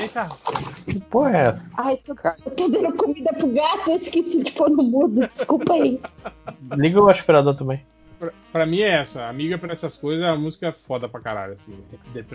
Eita, 0.00 0.28
Que 0.84 1.00
porra 1.00 1.36
é 1.36 1.46
essa? 1.48 1.70
Ai, 1.76 1.96
tô, 1.96 2.14
eu 2.46 2.50
tô 2.52 2.68
dando 2.68 2.92
comida 2.96 3.32
pro 3.32 3.48
gato, 3.48 3.90
eu 3.90 3.96
esqueci 3.96 4.44
de 4.44 4.52
pôr 4.52 4.70
no 4.70 4.84
mudo, 4.84 5.26
desculpa 5.26 5.72
aí. 5.74 6.00
Liga 6.76 7.02
o 7.02 7.08
aspirador 7.08 7.54
também. 7.56 7.84
pra, 8.20 8.30
pra 8.52 8.66
mim 8.66 8.80
é 8.82 8.88
essa. 8.90 9.26
Amiga 9.28 9.58
pra 9.58 9.72
essas 9.72 9.96
coisas 9.96 10.24
é 10.24 10.28
uma 10.30 10.38
música 10.38 10.72
foda 10.72 11.08
pra 11.08 11.20
caralho, 11.20 11.54
assim. 11.54 11.76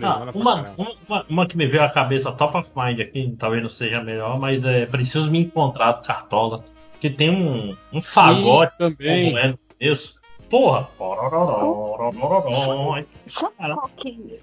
Ah, 0.02 0.18
pra 0.30 0.32
uma, 0.34 0.56
caralho. 0.56 0.74
uma, 0.76 0.90
uma- 1.08 1.26
uma 1.30 1.46
que 1.46 1.56
me 1.56 1.66
veio 1.66 1.82
à 1.82 1.88
cabeça, 1.88 2.30
top 2.32 2.58
of 2.58 2.70
mind 2.76 3.00
aqui, 3.00 3.34
talvez 3.38 3.62
não 3.62 3.70
seja 3.70 4.00
a 4.00 4.04
melhor, 4.04 4.38
mas 4.38 4.62
é 4.64 4.84
preciso 4.84 5.30
me 5.30 5.38
encontrar 5.40 5.92
do 5.92 6.02
Cartola. 6.06 6.62
Que 7.00 7.08
tem 7.10 7.30
um, 7.30 7.74
um 7.92 8.00
fagode 8.02 8.72
também. 8.78 9.26
como 9.26 9.38
é 9.38 9.48
no 9.48 9.58
começo. 9.78 10.15
Porra! 10.50 10.88
Sabe 13.26 13.54
qual 13.56 13.90
que, 13.96 14.40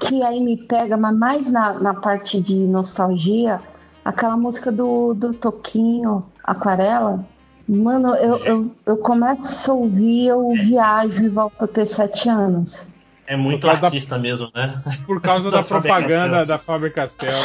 que 0.00 0.22
aí 0.22 0.40
me 0.40 0.56
pega, 0.56 0.96
mas 0.96 1.16
mais 1.16 1.52
na, 1.52 1.74
na 1.74 1.94
parte 1.94 2.40
de 2.40 2.54
nostalgia? 2.54 3.60
Aquela 4.04 4.36
música 4.36 4.72
do, 4.72 5.12
do 5.14 5.34
Toquinho, 5.34 6.24
Aquarela. 6.42 7.24
Mano, 7.68 8.14
eu, 8.16 8.36
eu, 8.44 8.70
eu 8.84 8.96
começo 8.96 9.70
a 9.70 9.74
ouvir, 9.74 10.26
eu 10.26 10.50
viajo 10.54 11.22
e 11.22 11.28
volto 11.28 11.62
a 11.62 11.68
ter 11.68 11.86
sete 11.86 12.28
anos. 12.28 12.88
É 13.26 13.36
muito 13.36 13.64
causa 13.64 13.80
da- 13.82 13.86
artista 13.88 14.18
mesmo, 14.18 14.50
né? 14.54 14.82
Por 15.06 15.20
causa 15.20 15.50
da 15.52 15.62
Faber 15.62 15.92
propaganda 15.92 16.44
da 16.44 16.58
Faber 16.58 16.92
Castell. 16.92 17.38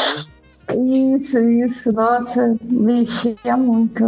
Isso, 1.16 1.40
isso, 1.40 1.92
nossa, 1.92 2.58
é 3.44 3.56
muito. 3.56 4.04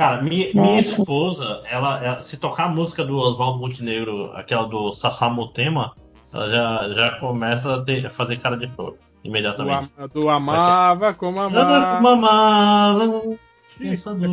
Cara, 0.00 0.22
minha, 0.22 0.48
minha 0.54 0.80
esposa, 0.80 1.62
ela, 1.66 2.02
ela- 2.02 2.22
se 2.22 2.38
tocar 2.38 2.64
a 2.64 2.68
música 2.68 3.04
do 3.04 3.18
Oswaldo 3.18 3.58
Montenegro, 3.58 4.32
aquela 4.34 4.66
do 4.66 4.92
Sassamutema, 4.94 5.94
ela 6.32 6.50
já, 6.50 6.88
já 6.94 7.10
começa 7.20 7.74
a, 7.74 7.82
ter- 7.84 8.06
a 8.06 8.10
fazer 8.10 8.38
cara 8.40 8.56
de 8.56 8.66
flor 8.68 8.92
Do, 8.92 8.98
imediatamente. 9.24 9.90
am- 9.98 10.08
do 10.08 10.30
amava 10.30 11.12
como 11.12 11.38
amava. 11.40 12.00
mamava, 12.00 13.36
pensador. 13.78 14.30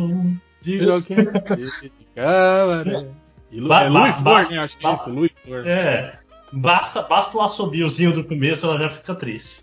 De 0.62 0.84
qualquer 0.86 1.58
jeito, 1.58 1.92
cabaré. 2.14 3.06
E 3.50 3.60
Lu- 3.60 3.68
Ba- 3.68 3.82
É 3.84 3.88
Luiz 3.90 4.16
Flor, 4.16 4.50
né? 4.50 4.58
Acho 4.60 4.78
que 4.78 4.86
é 4.86 4.94
isso, 4.94 5.10
Luiz 5.10 5.32
Flor. 5.44 5.66
É, 5.66 6.18
basta, 6.52 7.02
basta 7.02 7.36
o 7.36 7.40
assobiozinho 7.42 8.12
do 8.12 8.24
começo, 8.24 8.66
ela 8.66 8.78
já 8.78 8.88
fica 8.88 9.14
triste. 9.14 9.62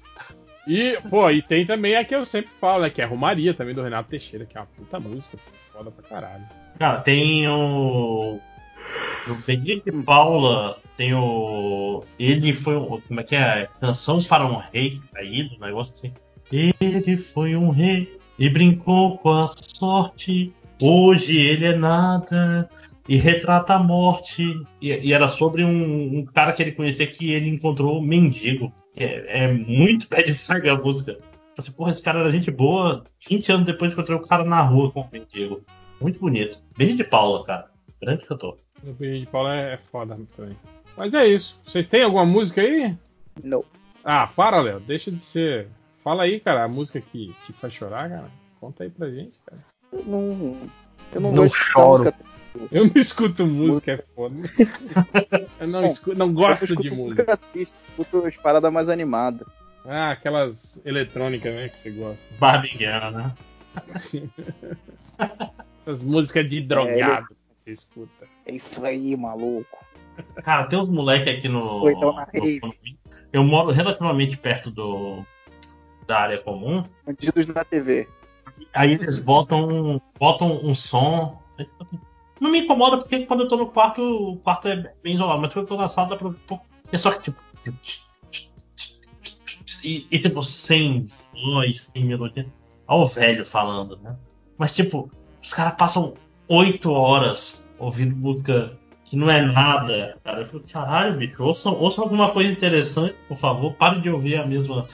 E, 0.68 0.98
pô, 1.10 1.30
e 1.30 1.42
tem 1.42 1.66
também 1.66 1.96
a 1.96 2.04
que 2.04 2.16
eu 2.16 2.26
sempre 2.26 2.50
falo, 2.60 2.84
né? 2.84 2.90
Que 2.90 3.02
é 3.02 3.06
Romaria 3.06 3.54
também 3.54 3.76
do 3.76 3.84
Renato 3.84 4.10
Teixeira, 4.10 4.46
que 4.46 4.58
é 4.58 4.62
uma 4.62 4.68
puta 4.68 5.00
música, 5.00 5.38
foda 5.72 5.92
pra 5.92 6.04
caralho. 6.04 6.44
Cara, 6.80 7.00
tem 7.02 7.48
o. 7.48 8.40
O 9.28 9.34
Benedito 9.46 9.92
Paula, 10.04 10.78
tem 10.98 11.14
o. 11.14 12.04
Ele 12.20 12.54
foi 12.54 12.76
um. 12.76 13.02
Como 13.02 13.20
é 13.20 13.24
que 13.24 13.36
é? 13.36 13.68
Canção 13.80 14.22
para 14.24 14.46
um 14.46 14.56
rei 14.56 15.00
caído, 15.14 15.56
um 15.56 15.66
negócio 15.66 15.94
assim. 15.94 16.14
Ele 16.52 17.18
foi 17.18 17.56
um 17.56 17.70
rei 17.70 18.18
e 18.38 18.50
brincou 18.50 19.18
com 19.18 19.32
a 19.32 19.48
sorte. 19.48 20.54
Hoje 20.82 21.38
ele 21.38 21.66
é 21.66 21.76
nada 21.76 22.70
e 23.08 23.18
retrata 23.18 23.76
a 23.76 23.80
morte. 23.80 24.44
E, 24.82 24.90
e 24.90 25.14
era 25.14 25.28
sobre 25.28 25.64
um, 25.64 26.20
um 26.20 26.26
cara 26.26 26.54
que 26.54 26.62
ele 26.62 26.72
conhecia 26.72 27.08
que 27.08 27.32
ele 27.32 27.50
encontrou 27.50 28.02
mendigo. 28.02 28.72
É, 28.96 29.44
é 29.44 29.52
muito 29.52 30.08
bad 30.08 30.32
vibe 30.32 30.70
a 30.70 30.76
música. 30.76 31.18
Assim, 31.58 31.72
porra, 31.72 31.92
esse 31.92 32.02
cara 32.02 32.20
era 32.20 32.32
gente 32.32 32.52
boa. 32.52 33.04
20 33.28 33.52
anos 33.52 33.66
depois 33.66 33.94
encontrei 33.94 34.18
o 34.18 34.22
cara 34.22 34.44
na 34.44 34.62
rua 34.62 34.92
com 34.92 35.02
o 35.02 35.10
mendigo. 35.12 35.62
Muito 36.02 36.20
bonito. 36.20 36.60
Benito 36.78 36.98
de 36.98 37.04
Paula, 37.04 37.46
cara. 37.46 37.72
Grande 38.02 38.26
cantor. 38.26 38.58
O 38.84 38.92
Benedito 38.94 39.26
de 39.26 39.32
Paula 39.32 39.56
é, 39.56 39.74
é 39.74 39.78
foda 39.78 40.18
também. 40.36 40.58
Mas 40.98 41.14
é 41.14 41.26
isso. 41.28 41.60
Vocês 41.66 41.88
têm 41.88 42.04
alguma 42.04 42.26
música 42.26 42.62
aí? 42.62 42.96
Não. 43.44 43.64
Ah, 44.04 44.28
para, 44.28 44.62
Léo. 44.62 44.80
Deixa 44.82 45.12
de 45.12 45.24
ser. 45.24 45.68
Fala 46.04 46.24
aí, 46.24 46.40
cara, 46.40 46.64
a 46.64 46.68
música 46.68 47.02
que 47.02 47.34
te 47.46 47.54
faz 47.54 47.74
chorar, 47.74 48.10
cara. 48.10 48.30
Conta 48.60 48.84
aí 48.84 48.90
pra 48.90 49.10
gente, 49.10 49.40
cara. 49.46 49.62
Não, 50.06 50.58
eu 51.14 51.22
não, 51.22 51.32
Não 51.32 51.36
vou 51.36 51.50
choro. 51.50 52.04
música. 52.04 52.18
Eu 52.72 52.86
não 52.86 52.94
escuto 52.96 53.46
música, 53.46 53.92
é 53.94 54.04
foda. 54.16 54.36
Eu 55.60 55.68
não, 55.68 55.82
Bom, 55.82 55.88
escuto, 55.88 56.18
não 56.18 56.28
eu 56.28 56.34
gosto 56.34 56.64
escuto 56.66 56.82
de 56.82 56.92
música. 56.92 57.24
música 57.24 57.38
triste, 57.52 57.76
escuto 57.90 58.26
as 58.26 58.36
paradas 58.36 58.72
mais 58.72 58.90
animadas. 58.90 59.48
Ah, 59.86 60.12
aquelas 60.12 60.82
eletrônicas, 60.86 61.54
né, 61.54 61.70
que 61.70 61.80
você 61.80 61.92
gosta. 61.92 62.28
Barbie 62.40 62.70
Girl, 62.70 63.12
né? 63.12 63.34
Assim. 63.94 64.30
As 65.86 66.04
músicas 66.04 66.48
de 66.50 66.62
drogado 66.62 67.28
que 67.28 67.36
você 67.64 67.72
escuta. 67.72 68.28
É 68.46 68.56
isso 68.56 68.84
aí, 68.86 69.16
maluco. 69.16 69.86
Cara, 70.44 70.66
tem 70.68 70.80
uns 70.80 70.90
moleques 70.90 71.38
aqui 71.38 71.50
no, 71.50 71.90
então 71.90 72.14
na 72.14 72.28
no. 72.34 72.74
Eu 73.34 73.44
moro 73.44 73.72
relativamente 73.72 74.38
perto 74.38 74.72
do 74.72 75.24
da 76.08 76.20
área 76.20 76.38
comum. 76.38 76.84
Bandidos 77.06 77.48
na 77.48 77.64
TV. 77.64 78.08
Aí 78.74 78.94
eles 78.94 79.20
botam, 79.20 80.02
botam 80.20 80.60
um 80.64 80.74
som. 80.74 81.42
Não 82.40 82.52
me 82.52 82.60
incomoda 82.60 82.98
porque 82.98 83.26
quando 83.26 83.42
eu 83.42 83.48
tô 83.48 83.56
no 83.58 83.68
quarto, 83.68 84.02
o 84.02 84.38
quarto 84.38 84.68
é 84.68 84.94
bem 85.04 85.16
isolado, 85.16 85.42
mas 85.42 85.54
quando 85.54 85.66
eu 85.66 85.70
tô 85.70 85.78
na 85.78 85.88
sala 85.88 86.10
dá 86.10 86.16
pra. 86.18 86.32
É 86.92 86.98
só 86.98 87.12
que 87.12 87.24
tipo. 87.24 87.42
E, 89.84 90.08
e, 90.12 90.20
tipo, 90.20 90.44
sem 90.44 91.06
voz, 91.34 91.90
sem 91.94 92.06
melodia. 92.06 92.48
Olha 92.88 93.04
o 93.04 93.08
velho 93.08 93.46
falando, 93.46 93.98
né? 93.98 94.16
Mas 94.58 94.76
tipo, 94.76 95.10
os 95.42 95.54
caras 95.54 95.76
passam 95.76 96.14
oito 96.48 96.92
horas 96.92 97.66
ouvindo 97.80 98.16
música 98.16 98.78
que 99.04 99.16
não 99.16 99.30
é 99.30 99.42
nada, 99.42 100.18
cara. 100.24 100.42
Eu 100.42 100.46
fico, 100.46 100.68
caralho, 100.72 101.18
bicho, 101.18 101.42
ouçam, 101.44 101.74
ouçam 101.80 102.04
alguma 102.04 102.32
coisa 102.32 102.52
interessante, 102.52 103.16
por 103.28 103.38
favor. 103.38 103.74
Pare 103.74 104.00
de 104.02 104.10
ouvir 104.10 104.36
a 104.38 104.46
mesma. 104.46 104.88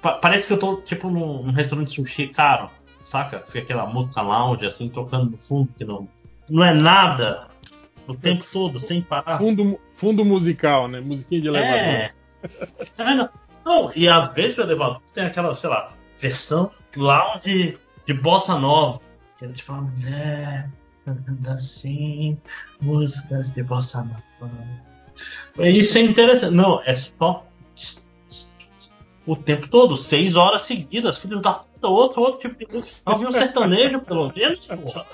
Pa- 0.00 0.14
parece 0.14 0.46
que 0.46 0.52
eu 0.52 0.58
tô, 0.58 0.76
tipo, 0.82 1.10
num, 1.10 1.42
num 1.44 1.52
restaurante 1.52 1.92
sushi 1.94 2.28
caro, 2.28 2.70
saca? 3.02 3.40
Fica 3.40 3.60
aquela 3.60 3.86
música 3.86 4.22
lounge, 4.22 4.66
assim, 4.66 4.88
tocando 4.88 5.30
no 5.32 5.38
fundo, 5.38 5.72
que 5.76 5.84
não, 5.84 6.08
não 6.52 6.62
é 6.62 6.74
nada 6.74 7.48
o 8.06 8.14
tempo 8.14 8.44
todo, 8.52 8.78
sem 8.78 9.00
parar. 9.00 9.38
Fundo, 9.38 9.80
fundo 9.94 10.22
musical, 10.22 10.86
né? 10.86 11.00
Musiquinha 11.00 11.40
de 11.40 11.48
elevador. 11.48 11.78
É. 11.78 12.12
Tá? 12.94 13.32
Não, 13.64 13.90
e 13.96 14.06
às 14.06 14.32
vezes 14.34 14.58
o 14.58 14.60
elevador 14.60 15.00
tem 15.14 15.24
aquela, 15.24 15.54
sei 15.54 15.70
lá, 15.70 15.90
versão 16.18 16.70
lounge 16.94 17.78
de 18.06 18.14
bossa 18.14 18.58
nova. 18.58 19.00
Que 19.38 19.46
é 19.46 19.48
tipo 19.48 19.72
uma 19.72 19.82
mulher 19.82 20.68
cantando 21.06 21.50
assim, 21.50 22.36
músicas 22.80 23.50
de 23.50 23.62
bossa 23.62 24.02
nova. 24.02 24.22
Isso 25.58 25.96
é 25.96 26.02
interessante. 26.02 26.54
Não, 26.54 26.82
é 26.84 26.92
só 26.92 27.46
o 29.24 29.36
tempo 29.36 29.68
todo, 29.68 29.96
seis 29.96 30.36
horas 30.36 30.62
seguidas, 30.62 31.16
filho 31.16 31.40
da 31.40 31.54
puta, 31.54 31.88
outro, 31.88 32.20
outro 32.20 32.40
tipo 32.40 32.58
de 32.58 32.70
música. 32.70 33.10
Ouvir 33.10 33.28
um 33.28 33.32
sertanejo, 33.32 34.00
pelo 34.00 34.30
menos, 34.36 34.66
porra. 34.66 35.06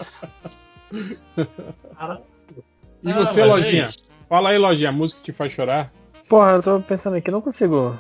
E 0.92 1.17
Ah, 1.97 2.19
você, 3.03 3.24
mas 3.24 3.38
é 3.38 3.44
Lojinha? 3.44 3.87
isso. 3.87 4.10
Fala 4.28 4.51
aí, 4.51 4.58
Lojinha, 4.58 4.88
a 4.88 4.92
música 4.92 5.21
que 5.21 5.33
te 5.33 5.37
faz 5.37 5.53
chorar. 5.53 5.92
Porra, 6.28 6.53
eu 6.53 6.62
tô 6.62 6.81
pensando 6.81 7.17
aqui, 7.17 7.31
não 7.31 7.40
consigo 7.40 7.99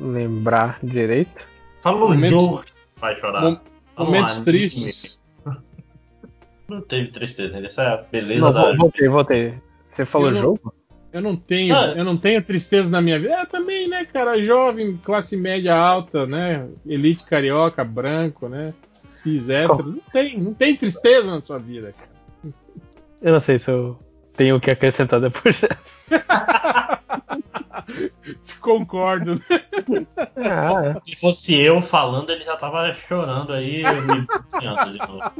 lembrar 0.00 0.78
direito. 0.82 1.42
Fala 1.82 1.96
um 1.96 2.00
Momentos- 2.10 2.30
jogo 2.40 2.62
que 2.64 2.72
vai 3.00 3.16
chorar. 3.16 3.42
Mom- 3.42 3.58
Momentos 3.98 4.38
lá, 4.38 4.44
tristes. 4.44 5.20
Não 6.68 6.80
teve 6.80 7.08
tristeza, 7.08 7.58
né? 7.58 7.66
Essa 7.66 7.82
é 7.82 7.86
a 7.88 7.96
beleza 7.96 8.40
Não, 8.40 8.52
da. 8.52 8.70
vo- 8.72 8.76
voltei, 8.76 9.08
voltei. 9.08 9.54
Você 9.92 10.04
falou 10.04 10.28
Eu 10.28 10.34
não- 10.34 10.40
jogo? 10.40 10.74
Eu 11.12 11.20
não 11.20 11.34
tenho, 11.34 11.74
Ah. 11.74 11.86
eu 11.96 12.04
não 12.04 12.16
tenho 12.16 12.40
tristeza 12.42 12.88
na 12.88 13.00
minha 13.00 13.18
vida. 13.18 13.34
É 13.34 13.44
também, 13.44 13.88
né, 13.88 14.04
cara, 14.04 14.40
jovem, 14.40 14.96
classe 15.02 15.36
média 15.36 15.74
alta, 15.74 16.24
né? 16.26 16.68
Elite 16.86 17.24
carioca, 17.24 17.82
branco, 17.84 18.48
né? 18.48 18.72
Cis 19.08 19.48
hétero. 19.48 19.84
Não 19.90 20.00
tem, 20.12 20.38
não 20.38 20.54
tem 20.54 20.76
tristeza 20.76 21.28
na 21.34 21.40
sua 21.42 21.58
vida, 21.58 21.92
cara. 21.98 22.09
Eu 23.20 23.32
não 23.32 23.40
sei 23.40 23.58
se 23.58 23.70
eu 23.70 23.98
tenho 24.34 24.56
o 24.56 24.60
que 24.60 24.70
acrescentar 24.70 25.20
depois 25.20 25.58
dessa. 25.60 25.78
Concordo. 28.60 29.34
né? 29.36 30.06
Ah, 30.36 31.00
Se 31.04 31.16
fosse 31.16 31.54
eu 31.58 31.80
falando, 31.80 32.30
ele 32.30 32.44
já 32.44 32.56
tava 32.56 32.92
chorando 32.94 33.52
aí, 33.52 33.82
me 33.82 34.26
de 34.60 34.98
novo. 34.98 35.32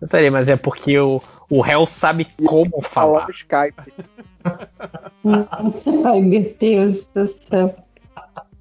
eu 0.00 0.04
estaria, 0.04 0.30
mas 0.30 0.48
é 0.48 0.56
porque 0.56 0.98
o, 0.98 1.20
o 1.50 1.60
réu 1.60 1.86
sabe 1.86 2.26
como 2.46 2.80
Falar 2.82 3.20
falar. 3.20 3.24
no 3.26 3.30
Skype. 3.32 3.92
Ai, 6.06 6.20
meu 6.20 6.56
Deus 6.58 7.06
do 7.08 7.26
céu. 7.26 7.74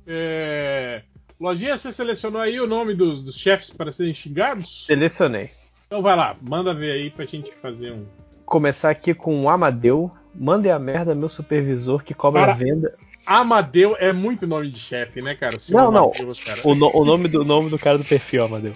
É... 0.07 1.03
Lojinha, 1.39 1.77
você 1.77 1.91
selecionou 1.91 2.41
aí 2.41 2.59
o 2.59 2.67
nome 2.67 2.93
dos, 2.93 3.23
dos 3.23 3.35
chefes 3.37 3.69
para 3.69 3.91
serem 3.91 4.13
xingados? 4.13 4.85
Selecionei. 4.85 5.51
Então 5.93 6.01
vai 6.01 6.15
lá, 6.15 6.35
manda 6.41 6.73
ver 6.73 6.91
aí 6.91 7.11
pra 7.11 7.23
gente 7.23 7.53
fazer 7.61 7.91
um. 7.91 8.03
Começar 8.47 8.89
aqui 8.89 9.13
com 9.13 9.43
o 9.43 9.47
Amadeu. 9.47 10.09
Mande 10.33 10.67
a 10.67 10.79
merda, 10.79 11.13
meu 11.13 11.29
supervisor 11.29 12.03
que 12.03 12.15
cobra 12.15 12.51
venda. 12.55 12.95
Amadeu 13.27 13.95
é 13.99 14.11
muito 14.11 14.47
nome 14.47 14.71
de 14.71 14.79
chefe, 14.79 15.21
né, 15.21 15.35
cara? 15.35 15.59
Seu 15.59 15.77
Não, 15.77 15.91
não. 15.91 16.05
Amadeu, 16.05 16.31
cara. 16.43 16.61
O, 16.63 16.73
no- 16.73 16.89
o 16.97 17.05
nome 17.05 17.27
do 17.27 17.45
nome 17.45 17.69
do 17.69 17.77
cara 17.77 17.99
do 17.99 18.03
perfil, 18.03 18.43
Amadeu. 18.43 18.73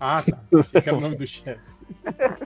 Ah, 0.00 0.20
tá. 0.28 0.36
Achei 0.58 0.82
que 0.82 0.88
era 0.88 0.98
o 0.98 1.00
nome 1.00 1.14
do 1.14 1.24
chefe. 1.24 1.60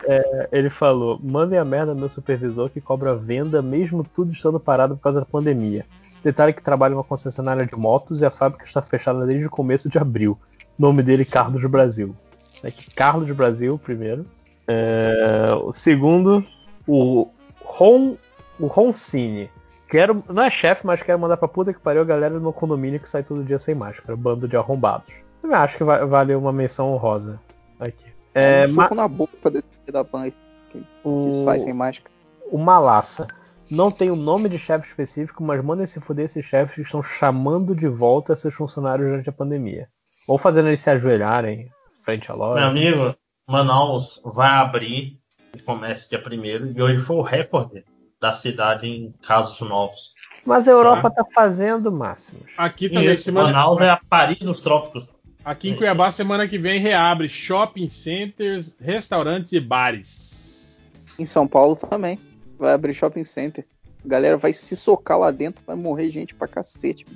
É, 0.06 0.48
ele 0.52 0.68
falou: 0.68 1.18
mandem 1.24 1.58
a 1.58 1.64
merda 1.64 1.94
meu 1.94 2.10
supervisor 2.10 2.68
que 2.68 2.78
cobra 2.78 3.16
venda, 3.16 3.62
mesmo 3.62 4.04
tudo 4.04 4.32
estando 4.32 4.60
parado 4.60 4.96
por 4.96 5.02
causa 5.02 5.20
da 5.20 5.24
pandemia. 5.26 5.86
Detalhe 6.22 6.52
que 6.52 6.62
trabalha 6.62 6.92
em 6.92 6.96
uma 6.96 7.04
concessionária 7.04 7.64
de 7.64 7.74
motos 7.74 8.20
e 8.20 8.26
a 8.26 8.30
fábrica 8.30 8.66
está 8.66 8.82
fechada 8.82 9.24
desde 9.24 9.46
o 9.46 9.50
começo 9.50 9.88
de 9.88 9.96
abril. 9.96 10.38
Nome 10.78 11.02
dele 11.02 11.24
Carlos 11.24 11.64
Brasil. 11.70 12.14
Aqui, 12.62 12.90
Carlos 12.94 13.30
Brasil, 13.34 13.78
primeiro. 13.82 14.24
É, 14.68 15.50
o 15.62 15.72
segundo, 15.72 16.44
o 16.86 17.28
Ron, 17.64 18.16
o 18.58 18.66
Roncine. 18.66 19.50
Quero, 19.88 20.22
não 20.28 20.42
é 20.44 20.50
chefe, 20.50 20.86
mas 20.86 21.02
quero 21.02 21.18
mandar 21.18 21.36
pra 21.36 21.48
puta 21.48 21.72
que 21.72 21.80
pariu 21.80 22.02
a 22.02 22.04
galera 22.04 22.38
no 22.38 22.52
condomínio 22.52 23.00
que 23.00 23.08
sai 23.08 23.22
todo 23.24 23.42
dia 23.42 23.58
sem 23.58 23.74
máscara. 23.74 24.14
Bando 24.16 24.46
de 24.46 24.56
arrombados. 24.56 25.12
Eu 25.42 25.52
acho 25.54 25.76
que 25.78 25.84
va- 25.84 26.04
vale 26.04 26.34
uma 26.34 26.52
menção 26.52 26.92
honrosa. 26.92 27.40
Aqui. 27.80 28.04
É, 28.34 28.64
um 28.68 28.72
ma- 28.74 28.90
na 28.94 29.08
boca 29.08 29.50
desse 29.50 29.64
filho 29.84 29.92
da 29.92 30.06
aí, 30.20 30.32
que, 30.70 30.84
O- 31.02 31.24
que 31.28 31.44
sai 31.44 31.58
sem 31.58 31.72
máscara. 31.72 32.10
o 32.52 32.58
Malassa. 32.58 33.26
Não 33.68 33.90
tem 33.90 34.10
o 34.10 34.16
nome 34.16 34.48
de 34.48 34.58
chefe 34.58 34.86
específico, 34.88 35.42
mas 35.42 35.62
mandem 35.64 35.86
se 35.86 36.00
fuder 36.00 36.24
esses 36.26 36.44
chefes 36.44 36.74
que 36.74 36.82
estão 36.82 37.02
chamando 37.02 37.74
de 37.74 37.88
volta 37.88 38.34
seus 38.36 38.52
funcionários 38.54 39.08
durante 39.08 39.28
a 39.28 39.32
pandemia. 39.32 39.88
Ou 40.28 40.36
fazendo 40.38 40.68
eles 40.68 40.80
se 40.80 40.90
ajoelharem 40.90 41.68
frente 42.10 42.30
à 42.30 42.34
loja. 42.34 42.60
Meu 42.60 42.68
amigo, 42.68 43.16
Manaus 43.48 44.20
vai 44.24 44.50
abrir 44.50 45.18
o 45.54 45.62
comércio 45.62 46.08
dia 46.08 46.20
1 46.20 46.76
e 46.76 46.82
hoje 46.82 46.98
foi 46.98 47.16
o 47.16 47.22
recorde 47.22 47.84
da 48.20 48.32
cidade 48.32 48.86
em 48.88 49.14
casos 49.26 49.60
novos. 49.60 50.12
Mas 50.44 50.66
a 50.66 50.72
Europa 50.72 51.10
tá 51.10 51.24
fazendo 51.32 51.92
máximos. 51.92 52.50
Aqui 52.56 52.88
também, 52.88 53.10
esse 53.10 53.24
semana... 53.24 53.48
Manaus 53.48 53.80
é 53.80 53.90
a 53.90 54.00
Paris 54.08 54.40
dos 54.40 54.60
trópicos. 54.60 55.14
Aqui 55.44 55.70
em 55.70 55.76
Cuiabá, 55.76 56.10
semana 56.10 56.46
que 56.46 56.58
vem, 56.58 56.80
reabre 56.80 57.28
shopping 57.28 57.88
centers, 57.88 58.76
restaurantes 58.78 59.52
e 59.52 59.60
bares. 59.60 60.84
Em 61.18 61.26
São 61.26 61.46
Paulo 61.46 61.76
também. 61.76 62.18
Vai 62.58 62.74
abrir 62.74 62.92
shopping 62.92 63.24
center. 63.24 63.64
A 64.04 64.08
galera 64.08 64.36
vai 64.36 64.52
se 64.52 64.76
socar 64.76 65.18
lá 65.18 65.30
dentro, 65.30 65.62
vai 65.66 65.76
morrer 65.76 66.10
gente 66.10 66.34
pra 66.34 66.48
cacete. 66.48 67.06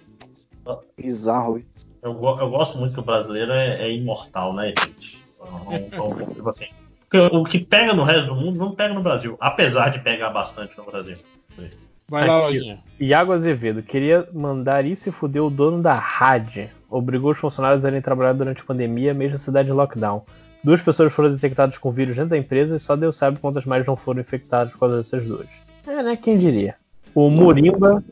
Bizarro 0.96 1.58
isso. 1.58 1.86
Eu, 2.02 2.12
eu 2.12 2.50
gosto 2.50 2.78
muito 2.78 2.94
que 2.94 3.00
o 3.00 3.04
brasileiro 3.04 3.52
é, 3.52 3.82
é 3.82 3.92
imortal, 3.92 4.52
né, 4.54 4.68
gente? 4.68 5.22
Então, 5.34 5.72
então, 5.72 6.34
tipo 6.34 6.48
assim, 6.48 6.66
o 7.32 7.44
que 7.44 7.58
pega 7.58 7.94
no 7.94 8.04
resto 8.04 8.34
do 8.34 8.36
mundo 8.36 8.58
não 8.58 8.74
pega 8.74 8.94
no 8.94 9.02
Brasil, 9.02 9.36
apesar 9.40 9.90
de 9.90 10.00
pegar 10.00 10.30
bastante 10.30 10.76
no 10.76 10.84
Brasil. 10.84 11.16
Vai 12.08 12.26
lá, 12.26 12.38
Aqui, 12.38 12.58
Lojinha. 12.58 12.78
Iago 13.00 13.32
Azevedo 13.32 13.82
queria 13.82 14.28
mandar 14.32 14.84
isso 14.84 15.08
e 15.08 15.12
fuder 15.12 15.42
o 15.42 15.50
dono 15.50 15.80
da 15.80 15.94
RAD. 15.94 16.70
Obrigou 16.90 17.32
os 17.32 17.38
funcionários 17.38 17.84
a 17.84 17.88
irem 17.88 18.02
trabalhar 18.02 18.34
durante 18.34 18.62
a 18.62 18.64
pandemia, 18.64 19.14
mesmo 19.14 19.36
a 19.36 19.38
cidade 19.38 19.70
em 19.70 19.72
lockdown. 19.72 20.22
Duas 20.62 20.80
pessoas 20.80 21.12
foram 21.12 21.32
detectadas 21.32 21.78
com 21.78 21.90
vírus 21.90 22.16
dentro 22.16 22.30
da 22.30 22.38
empresa 22.38 22.76
e 22.76 22.80
só 22.80 22.96
Deus 22.96 23.16
sabe 23.16 23.38
quantas 23.38 23.64
mais 23.64 23.86
não 23.86 23.96
foram 23.96 24.20
infectadas 24.20 24.72
por 24.72 24.80
causa 24.80 24.96
dessas 24.98 25.24
duas. 25.24 25.48
É, 25.86 26.02
né? 26.02 26.16
Quem 26.16 26.38
diria? 26.38 26.76
O 27.14 27.30
Murimba. 27.30 28.02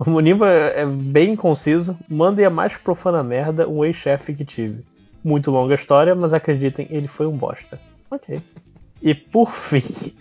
O 0.00 0.08
Murimba 0.08 0.48
é 0.48 0.86
bem 0.86 1.36
conciso. 1.36 1.94
Mandem 2.08 2.46
a 2.46 2.50
mais 2.50 2.74
profana 2.74 3.22
merda 3.22 3.68
um 3.68 3.84
ex-chefe 3.84 4.32
que 4.32 4.46
tive. 4.46 4.82
Muito 5.22 5.50
longa 5.50 5.74
história, 5.74 6.14
mas 6.14 6.32
acreditem, 6.32 6.86
ele 6.88 7.06
foi 7.06 7.26
um 7.26 7.36
bosta. 7.36 7.78
Ok. 8.10 8.40
E 9.02 9.14
por 9.14 9.52
fim, 9.52 10.14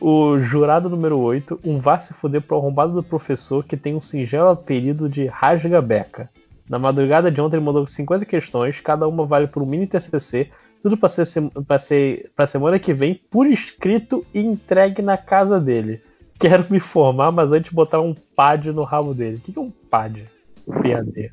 o 0.00 0.38
jurado 0.38 0.88
número 0.88 1.18
8, 1.18 1.60
um 1.62 1.78
vá 1.78 1.98
se 1.98 2.14
fuder 2.14 2.40
pro 2.40 2.56
arrombado 2.56 2.94
do 2.94 3.02
professor 3.02 3.62
que 3.62 3.76
tem 3.76 3.94
um 3.94 4.00
singelo 4.00 4.48
apelido 4.48 5.10
de 5.10 5.26
Rasga 5.26 5.82
Beca. 5.82 6.30
Na 6.66 6.78
madrugada 6.78 7.30
de 7.30 7.38
ontem 7.38 7.56
ele 7.56 7.66
mandou 7.66 7.86
50 7.86 8.24
questões, 8.24 8.80
cada 8.80 9.06
uma 9.06 9.26
vale 9.26 9.46
por 9.46 9.62
um 9.62 9.66
mini 9.66 9.86
TCC, 9.86 10.48
tudo 10.80 10.96
pra, 10.96 11.10
ser, 11.10 11.26
pra, 11.68 11.78
ser, 11.78 12.30
pra 12.34 12.46
semana 12.46 12.78
que 12.78 12.94
vem, 12.94 13.20
por 13.30 13.46
escrito 13.46 14.24
e 14.32 14.40
entregue 14.40 15.02
na 15.02 15.18
casa 15.18 15.60
dele. 15.60 16.00
Quero 16.42 16.66
me 16.68 16.80
formar, 16.80 17.30
mas 17.30 17.52
antes 17.52 17.72
botar 17.72 18.00
um 18.00 18.12
pad 18.12 18.72
no 18.72 18.82
rabo 18.82 19.14
dele. 19.14 19.36
O 19.36 19.40
que 19.40 19.52
que 19.52 19.58
é 19.60 19.62
um 19.62 19.70
pad? 19.70 20.28
PAD. 20.66 21.30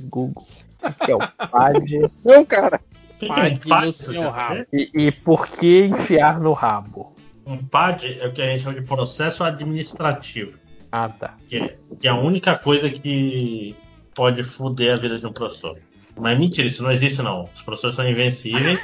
Google. 0.00 0.46
O 0.82 0.92
que 1.04 1.12
é 1.12 1.14
o 1.14 1.18
pad? 1.18 2.10
Não, 2.24 2.42
cara. 2.44 2.80
Pad 3.28 3.86
no 3.86 3.92
seu 3.92 4.28
rabo. 4.30 4.64
E, 4.72 4.90
e 4.94 5.12
por 5.12 5.46
que 5.46 5.84
enfiar 5.84 6.40
no 6.40 6.54
rabo? 6.54 7.14
Um 7.44 7.58
PAD 7.58 8.18
é 8.18 8.26
o 8.26 8.32
que 8.32 8.40
a 8.40 8.46
gente 8.46 8.62
chama 8.62 8.80
de 8.80 8.86
processo 8.86 9.44
administrativo, 9.44 10.58
Ah, 10.90 11.08
tá. 11.10 11.36
que 11.46 11.58
é, 11.58 11.76
que 12.00 12.08
é 12.08 12.10
a 12.10 12.16
única 12.16 12.56
coisa 12.56 12.88
que 12.90 13.76
pode 14.14 14.42
foder 14.42 14.94
a 14.94 14.96
vida 14.96 15.18
de 15.18 15.26
um 15.26 15.32
professor. 15.32 15.78
Mas 16.18 16.38
mentira, 16.38 16.66
isso 16.66 16.82
não 16.82 16.90
existe 16.90 17.20
não. 17.22 17.44
Os 17.54 17.60
professores 17.60 17.94
são 17.94 18.08
invencíveis. 18.08 18.80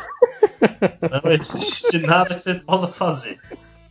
não 1.24 1.32
existe 1.32 1.98
nada 1.98 2.34
que 2.34 2.42
você 2.42 2.54
possa 2.56 2.86
fazer. 2.86 3.40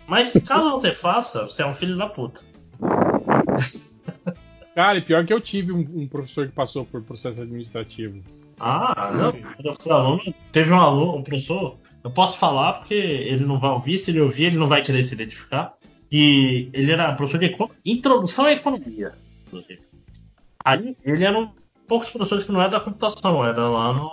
Mas 0.07 0.33
caso 0.47 0.71
você 0.71 0.91
faça, 0.91 1.43
você 1.43 1.61
é 1.61 1.65
um 1.65 1.73
filho 1.73 1.97
da 1.97 2.07
puta. 2.07 2.41
Cara, 4.75 4.97
e 4.97 5.01
pior 5.01 5.25
que 5.25 5.33
eu 5.33 5.41
tive 5.41 5.71
um, 5.71 5.79
um 5.79 6.07
professor 6.07 6.47
que 6.47 6.53
passou 6.53 6.85
por 6.85 7.01
processo 7.03 7.41
administrativo. 7.41 8.21
Ah, 8.59 9.11
não. 9.13 9.31
Quando 9.31 9.65
eu 9.65 9.73
fui 9.79 9.91
aluno, 9.91 10.33
teve 10.51 10.71
um 10.71 10.79
aluno, 10.79 11.17
um 11.17 11.23
professor. 11.23 11.77
Eu 12.03 12.11
posso 12.11 12.37
falar 12.37 12.73
porque 12.73 12.93
ele 12.93 13.43
não 13.45 13.59
vai 13.59 13.71
ouvir. 13.71 13.99
Se 13.99 14.11
ele 14.11 14.21
ouvir, 14.21 14.45
ele 14.45 14.57
não 14.57 14.67
vai 14.67 14.81
querer 14.81 15.03
se 15.03 15.13
identificar. 15.13 15.73
E 16.11 16.69
ele 16.73 16.91
era 16.91 17.13
professor 17.13 17.37
de 17.39 17.55
introdução 17.85 18.45
à 18.45 18.53
economia. 18.53 19.13
Aí 20.63 20.95
ele 21.03 21.23
era 21.23 21.37
um 21.37 21.49
poucos 21.87 22.09
professores 22.09 22.43
que 22.45 22.51
não 22.51 22.61
era 22.61 22.69
da 22.69 22.79
computação, 22.79 23.43
era 23.45 23.67
lá 23.67 23.93
no- 23.93 24.09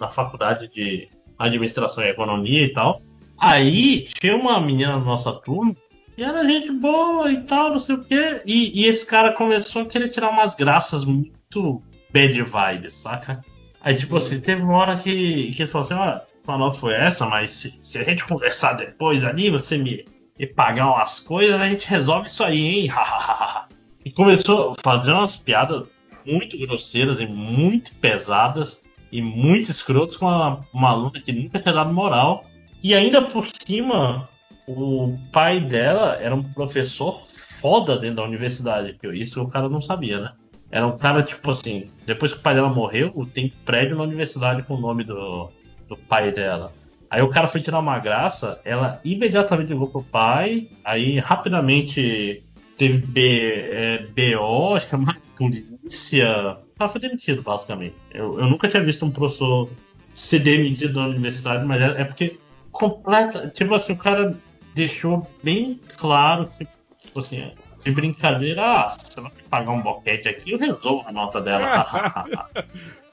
na 0.00 0.08
faculdade 0.08 0.68
de 0.72 1.08
administração 1.38 2.02
e 2.02 2.08
economia 2.08 2.64
e 2.64 2.72
tal. 2.72 3.00
Aí 3.38 4.06
tinha 4.20 4.36
uma 4.36 4.60
menina 4.60 4.98
na 4.98 5.04
nossa 5.04 5.32
turma 5.32 5.74
e 6.16 6.22
era 6.22 6.46
gente 6.46 6.70
boa 6.72 7.30
e 7.30 7.40
tal, 7.42 7.70
não 7.70 7.78
sei 7.78 7.94
o 7.96 8.04
quê. 8.04 8.42
E, 8.44 8.82
e 8.82 8.86
esse 8.86 9.04
cara 9.06 9.32
começou 9.32 9.82
a 9.82 9.86
querer 9.86 10.08
tirar 10.08 10.30
umas 10.30 10.54
graças 10.54 11.04
muito 11.04 11.82
bad 12.12 12.42
vibes, 12.42 12.94
saca? 12.94 13.42
Aí, 13.80 13.96
tipo 13.96 14.16
assim, 14.16 14.38
teve 14.40 14.62
uma 14.62 14.76
hora 14.76 14.96
que, 14.96 15.50
que 15.52 15.62
ele 15.62 15.70
falou 15.70 15.84
assim: 15.84 15.94
Olha, 15.94 16.22
nota 16.46 16.78
foi 16.78 16.94
essa, 16.94 17.26
mas 17.26 17.50
se, 17.50 17.74
se 17.80 17.98
a 17.98 18.04
gente 18.04 18.24
conversar 18.24 18.74
depois 18.74 19.24
ali, 19.24 19.50
você 19.50 19.76
me, 19.76 20.04
me 20.38 20.46
pagar 20.46 20.90
umas 20.90 21.18
coisas, 21.18 21.60
a 21.60 21.68
gente 21.68 21.88
resolve 21.88 22.28
isso 22.28 22.44
aí, 22.44 22.60
hein? 22.60 22.90
e 24.04 24.10
começou 24.10 24.70
a 24.70 24.74
fazer 24.82 25.12
umas 25.12 25.36
piadas 25.36 25.84
muito 26.24 26.56
grosseiras 26.58 27.18
e 27.18 27.26
muito 27.26 27.94
pesadas 27.96 28.80
e 29.10 29.20
muito 29.20 29.70
escrotas 29.70 30.16
com 30.16 30.26
uma, 30.26 30.64
uma 30.72 30.90
aluna 30.90 31.20
que 31.20 31.32
nunca 31.32 31.58
tinha 31.58 31.74
dado 31.74 31.92
moral. 31.92 32.46
E 32.82 32.94
ainda 32.94 33.22
por 33.22 33.46
cima, 33.46 34.28
o 34.66 35.16
pai 35.32 35.60
dela 35.60 36.18
era 36.20 36.34
um 36.34 36.42
professor 36.42 37.24
foda 37.28 37.96
dentro 37.96 38.16
da 38.16 38.24
universidade. 38.24 38.98
Isso 39.14 39.40
o 39.40 39.48
cara 39.48 39.68
não 39.68 39.80
sabia, 39.80 40.20
né? 40.20 40.32
Era 40.70 40.86
um 40.86 40.96
cara, 40.96 41.22
tipo 41.22 41.50
assim, 41.50 41.90
depois 42.06 42.32
que 42.32 42.40
o 42.40 42.42
pai 42.42 42.54
dela 42.54 42.68
morreu, 42.68 43.28
tem 43.32 43.52
prédio 43.64 43.96
na 43.96 44.02
universidade 44.02 44.62
com 44.62 44.74
o 44.74 44.80
nome 44.80 45.04
do, 45.04 45.50
do 45.86 45.96
pai 45.96 46.32
dela. 46.32 46.72
Aí 47.10 47.20
o 47.20 47.28
cara 47.28 47.46
foi 47.46 47.60
tirar 47.60 47.78
uma 47.78 47.98
graça, 47.98 48.58
ela 48.64 48.98
imediatamente 49.04 49.68
ligou 49.68 49.88
pro 49.88 50.02
pai, 50.02 50.70
aí 50.82 51.18
rapidamente 51.18 52.42
teve 52.78 53.06
B, 53.06 53.68
é, 53.70 53.98
BO, 53.98 54.80
chamada 54.80 55.20
polícia. 55.36 56.56
O 56.74 56.78
cara 56.78 56.88
foi 56.88 57.00
demitido, 57.02 57.42
basicamente. 57.42 57.94
Eu, 58.10 58.40
eu 58.40 58.46
nunca 58.46 58.66
tinha 58.66 58.82
visto 58.82 59.04
um 59.04 59.10
professor 59.10 59.68
ser 60.14 60.38
demitido 60.38 60.94
da 60.94 61.06
universidade, 61.06 61.66
mas 61.66 61.82
é, 61.82 62.00
é 62.00 62.04
porque 62.04 62.38
completa. 62.72 63.48
Tipo 63.48 63.74
assim, 63.74 63.92
o 63.92 63.96
cara 63.96 64.36
deixou 64.74 65.26
bem 65.42 65.78
claro 65.96 66.48
que, 66.58 66.66
tipo 67.00 67.20
assim, 67.20 67.52
de 67.84 67.90
brincadeira, 67.90 68.62
ah, 68.62 68.90
você 68.90 69.20
vai 69.20 69.30
pagar 69.48 69.70
um 69.72 69.82
boquete 69.82 70.28
aqui, 70.28 70.52
eu 70.52 70.58
resolvo 70.58 71.06
a 71.06 71.12
nota 71.12 71.40
dela. 71.40 72.26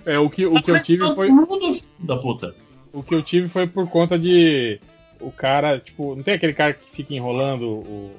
É, 0.06 0.18
o 0.18 0.30
que, 0.30 0.46
o 0.46 0.60
que 0.62 0.72
eu 0.72 0.82
tive 0.82 1.14
foi. 1.14 1.30
da 2.00 2.16
puta. 2.16 2.56
O 2.94 3.04
que 3.04 3.14
eu 3.14 3.22
tive 3.22 3.50
foi 3.50 3.68
por 3.68 3.88
conta 3.90 4.18
de. 4.18 4.80
O 5.20 5.30
cara, 5.30 5.78
tipo, 5.78 6.16
não 6.16 6.24
tem 6.24 6.36
aquele 6.36 6.54
cara 6.54 6.74
que 6.74 6.90
fica 6.90 7.14
enrolando 7.14 7.64
o, 7.64 8.16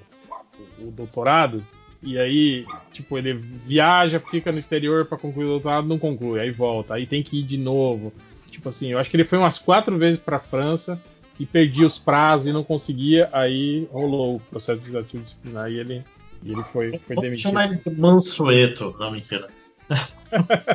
o, 0.78 0.88
o 0.88 0.90
doutorado? 0.90 1.66
E 2.02 2.18
aí, 2.18 2.66
tipo, 2.92 3.16
ele 3.16 3.32
viaja, 3.32 4.20
fica 4.20 4.52
no 4.52 4.58
exterior 4.58 5.06
pra 5.06 5.16
concluir 5.16 5.46
o 5.46 5.50
doutorado, 5.50 5.88
não 5.88 5.98
conclui, 5.98 6.38
aí 6.38 6.50
volta, 6.50 6.94
aí 6.94 7.06
tem 7.06 7.22
que 7.22 7.40
ir 7.40 7.44
de 7.44 7.56
novo. 7.56 8.12
Tipo 8.50 8.68
assim, 8.68 8.92
eu 8.92 8.98
acho 8.98 9.10
que 9.10 9.16
ele 9.16 9.24
foi 9.24 9.38
umas 9.38 9.58
quatro 9.58 9.96
vezes 9.96 10.20
pra 10.20 10.38
França 10.38 11.00
e 11.40 11.46
perdia 11.46 11.86
os 11.86 11.98
prazos 11.98 12.46
e 12.46 12.52
não 12.52 12.62
conseguia, 12.62 13.28
aí 13.32 13.88
rolou 13.90 14.36
o 14.36 14.40
processo 14.40 14.78
legislativo 14.80 15.24
disciplinar 15.24 15.72
e 15.72 15.78
ele, 15.80 16.04
e 16.42 16.52
ele 16.52 16.62
foi, 16.62 16.98
foi 16.98 17.16
demitido. 17.16 17.48
chamar 17.48 17.64
ele 17.64 17.80
de 17.84 17.98
Mansueto. 17.98 18.94
Não, 19.00 19.10
mentira. 19.10 19.48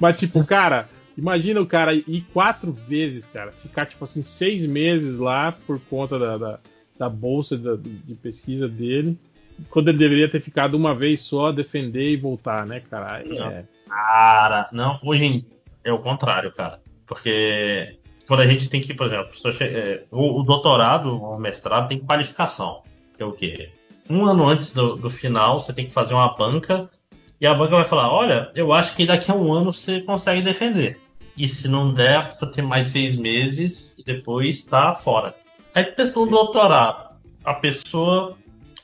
Mas, 0.00 0.16
tipo, 0.18 0.44
cara, 0.46 0.88
Imagina 1.16 1.60
o 1.60 1.66
cara 1.66 1.92
ir 1.94 2.24
quatro 2.32 2.72
vezes, 2.72 3.26
cara, 3.26 3.52
ficar 3.52 3.84
tipo 3.84 4.02
assim 4.02 4.22
seis 4.22 4.66
meses 4.66 5.18
lá 5.18 5.52
por 5.52 5.78
conta 5.78 6.18
da, 6.18 6.38
da, 6.38 6.58
da 6.98 7.08
bolsa 7.08 7.58
da- 7.58 7.76
de 7.76 8.14
pesquisa 8.14 8.66
dele, 8.66 9.18
quando 9.68 9.88
ele 9.88 9.98
deveria 9.98 10.26
ter 10.26 10.40
ficado 10.40 10.74
uma 10.74 10.94
vez 10.94 11.20
só, 11.20 11.52
defender 11.52 12.12
e 12.12 12.16
voltar, 12.16 12.66
né, 12.66 12.80
cara? 12.80 13.20
É- 13.26 13.64
Cara, 13.86 14.70
não, 14.72 14.98
hoje 15.04 15.44
é 15.84 15.92
o 15.92 15.98
contrário, 15.98 16.50
cara. 16.50 16.80
Porque 17.06 17.98
quando 18.26 18.40
a 18.40 18.46
gente 18.46 18.68
tem 18.68 18.80
que, 18.80 18.94
por 18.94 19.06
exemplo, 19.06 19.30
é, 19.60 20.04
o, 20.10 20.40
o 20.40 20.42
doutorado, 20.42 21.20
o 21.20 21.38
mestrado 21.38 21.88
tem 21.88 21.98
qualificação. 21.98 22.82
Que 23.16 23.22
é 23.22 23.26
o 23.26 23.32
quê? 23.32 23.70
Um 24.08 24.24
ano 24.26 24.46
antes 24.46 24.72
do, 24.72 24.96
do 24.96 25.10
final, 25.10 25.60
você 25.60 25.72
tem 25.72 25.86
que 25.86 25.92
fazer 25.92 26.14
uma 26.14 26.34
banca 26.34 26.90
e 27.40 27.46
a 27.46 27.54
banca 27.54 27.76
vai 27.76 27.84
falar: 27.84 28.12
olha, 28.12 28.50
eu 28.54 28.72
acho 28.72 28.94
que 28.94 29.06
daqui 29.06 29.30
a 29.30 29.34
um 29.34 29.52
ano 29.52 29.72
você 29.72 30.00
consegue 30.00 30.42
defender. 30.42 31.00
E 31.36 31.48
se 31.48 31.66
não 31.66 31.92
der, 31.92 32.36
você 32.38 32.54
tem 32.54 32.64
mais 32.64 32.88
seis 32.88 33.16
meses 33.16 33.94
e 33.98 34.04
depois 34.04 34.64
tá 34.64 34.94
fora. 34.94 35.34
Aí 35.74 35.84
pensa 35.84 36.18
no 36.18 36.26
doutorado. 36.26 37.12
A 37.44 37.54
pessoa 37.54 38.36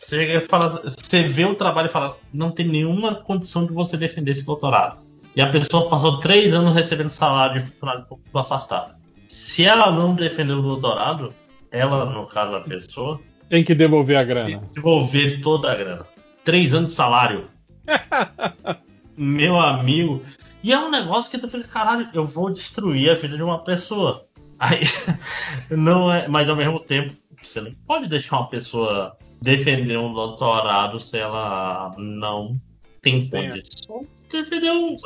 você 0.08 0.40
fala, 0.40 0.82
você 0.82 1.22
vê 1.22 1.44
o 1.44 1.54
trabalho 1.54 1.86
e 1.86 1.90
fala, 1.90 2.16
não 2.32 2.50
tem 2.50 2.66
nenhuma 2.66 3.14
condição 3.14 3.66
de 3.66 3.72
você 3.74 3.94
defender 3.94 4.30
esse 4.30 4.46
doutorado. 4.46 5.02
E 5.36 5.40
a 5.42 5.50
pessoa 5.50 5.88
passou 5.88 6.18
três 6.18 6.54
anos 6.54 6.74
recebendo 6.74 7.10
salário 7.10 7.60
de 7.60 7.66
funcionário 7.66 8.06
público 8.06 8.38
afastado. 8.38 8.97
Se 9.28 9.64
ela 9.64 9.90
não 9.92 10.14
defender 10.14 10.54
o 10.54 10.62
doutorado, 10.62 11.32
ela, 11.70 12.06
no 12.06 12.26
caso 12.26 12.56
a 12.56 12.60
pessoa, 12.60 13.20
Tem 13.48 13.62
que 13.62 13.74
devolver 13.74 14.16
a 14.16 14.24
grana. 14.24 14.62
devolver 14.72 15.40
toda 15.40 15.70
a 15.70 15.74
grana. 15.74 16.06
Três 16.44 16.74
anos 16.74 16.90
de 16.92 16.96
salário. 16.96 17.48
Meu 19.16 19.58
amigo. 19.60 20.22
E 20.62 20.72
é 20.72 20.78
um 20.78 20.90
negócio 20.90 21.30
que 21.30 21.38
tu 21.38 21.46
fica, 21.46 21.66
caralho, 21.68 22.08
eu 22.12 22.24
vou 22.24 22.50
destruir 22.50 23.10
a 23.10 23.14
vida 23.14 23.36
de 23.36 23.42
uma 23.42 23.62
pessoa. 23.62 24.26
Aí, 24.58 24.80
não 25.70 26.12
é, 26.12 26.26
mas 26.26 26.48
ao 26.48 26.56
mesmo 26.56 26.80
tempo, 26.80 27.14
você 27.42 27.60
não 27.60 27.72
pode 27.86 28.08
deixar 28.08 28.38
uma 28.38 28.48
pessoa 28.48 29.16
defender 29.40 29.96
um 29.98 30.12
doutorado 30.12 30.98
se 30.98 31.16
ela 31.18 31.94
não 31.96 32.60
tem 33.00 33.28
condição 33.28 34.06
de 34.28 34.42
defender 34.42 34.72
um. 34.72 34.96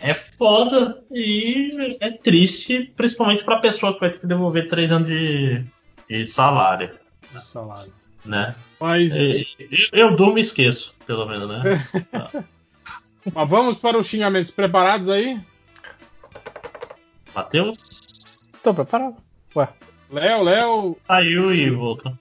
É 0.00 0.14
foda 0.14 1.02
e 1.10 1.70
é 2.00 2.10
triste, 2.12 2.90
principalmente 2.96 3.44
pra 3.44 3.58
pessoa 3.58 3.92
que 3.92 4.00
vai 4.00 4.10
ter 4.10 4.18
que 4.20 4.26
devolver 4.26 4.66
três 4.68 4.90
anos 4.90 5.08
de, 5.08 5.64
de 6.08 6.26
salário, 6.26 6.90
De 7.30 7.44
salário. 7.44 7.92
né? 8.24 8.54
Mas, 8.80 9.14
É, 9.14 9.40
eu, 9.92 10.10
eu 10.10 10.16
durmo 10.16 10.38
e 10.38 10.40
esqueço, 10.40 10.94
pelo 11.06 11.26
menos, 11.26 11.48
né? 11.48 11.62
mas 13.34 13.48
vamos 13.50 13.76
para 13.76 13.98
os 13.98 14.06
xingamentos 14.06 14.50
preparados 14.50 15.10
aí? 15.10 15.38
Matheus? 17.34 17.76
Tô 18.62 18.72
preparado. 18.74 19.16
Ué. 19.54 19.68
Léo, 20.10 20.42
Léo, 20.42 20.96
Saiu 21.06 21.54
e 21.54 21.70
voltou. 21.70 22.12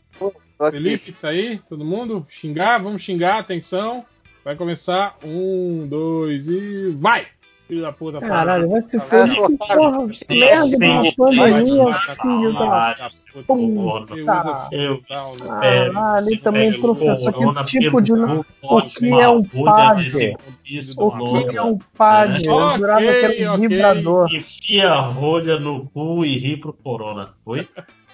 Felipe, 0.72 1.14
tá 1.14 1.30
aí? 1.30 1.60
Todo 1.70 1.86
mundo? 1.86 2.28
Xingar? 2.30 2.84
Vamos 2.84 3.02
xingar, 3.02 3.38
atenção. 3.40 4.06
Vai 4.44 4.56
começar. 4.58 5.18
Um, 5.24 5.88
dois 5.88 6.48
e. 6.50 6.92
Vai! 7.00 7.28
Filho 7.70 7.82
da 7.84 7.94
puta. 7.94 8.20
Caralho, 8.20 8.68
vai 8.68 8.82
se 8.82 8.98
É, 8.98 9.00
foder. 9.00 9.58
porra, 9.60 10.00
merda 10.28 10.70
de 10.78 10.86
uma 10.86 11.14
pandemia, 11.16 11.94
filho 12.00 12.54
da 12.54 13.00
puta. 13.46 14.70
Eu- 14.72 15.02
Caralho, 15.04 16.40
também, 16.42 16.82
professor, 16.82 17.32
corona 17.32 17.64
que 17.64 17.80
tipo 17.80 18.02
de. 18.02 18.12
O 18.12 18.82
que 18.82 19.10
é 19.12 19.30
um 19.30 19.42
rolha 19.54 19.66
PAD? 19.66 20.04
desse 20.04 20.36
isso, 20.66 21.00
O 21.04 21.12
que 21.12 21.56
é 21.56 21.62
um 21.62 21.68
longa, 21.74 21.86
PAD? 21.96 22.32
né? 22.32 22.52
Eu 22.52 22.78
jurava 22.78 23.00
que 23.02 23.08
era 23.44 23.54
um 23.54 23.58
vibrador. 23.60 24.28
Enfia 24.34 24.90
a 24.90 25.00
rolha 25.00 25.60
no 25.60 25.86
cu 25.90 26.26
e 26.26 26.38
ri 26.40 26.58
pro 26.58 26.74
corona. 26.74 27.36
Oi? 27.46 27.68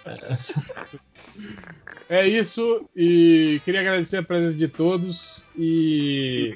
É 2.08 2.28
isso, 2.28 2.88
e 2.96 3.60
queria 3.66 3.82
agradecer 3.82 4.18
a 4.18 4.24
presença 4.24 4.56
de 4.56 4.68
todos 4.68 5.44
e. 5.58 6.56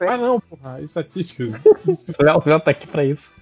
Ah, 0.00 0.16
não, 0.16 0.38
porra, 0.40 0.80
estatísticas. 0.80 1.60
O 2.16 2.22
Léo 2.22 2.60
tá 2.60 2.70
aqui 2.70 2.86
pra 2.86 3.04
isso. 3.04 3.32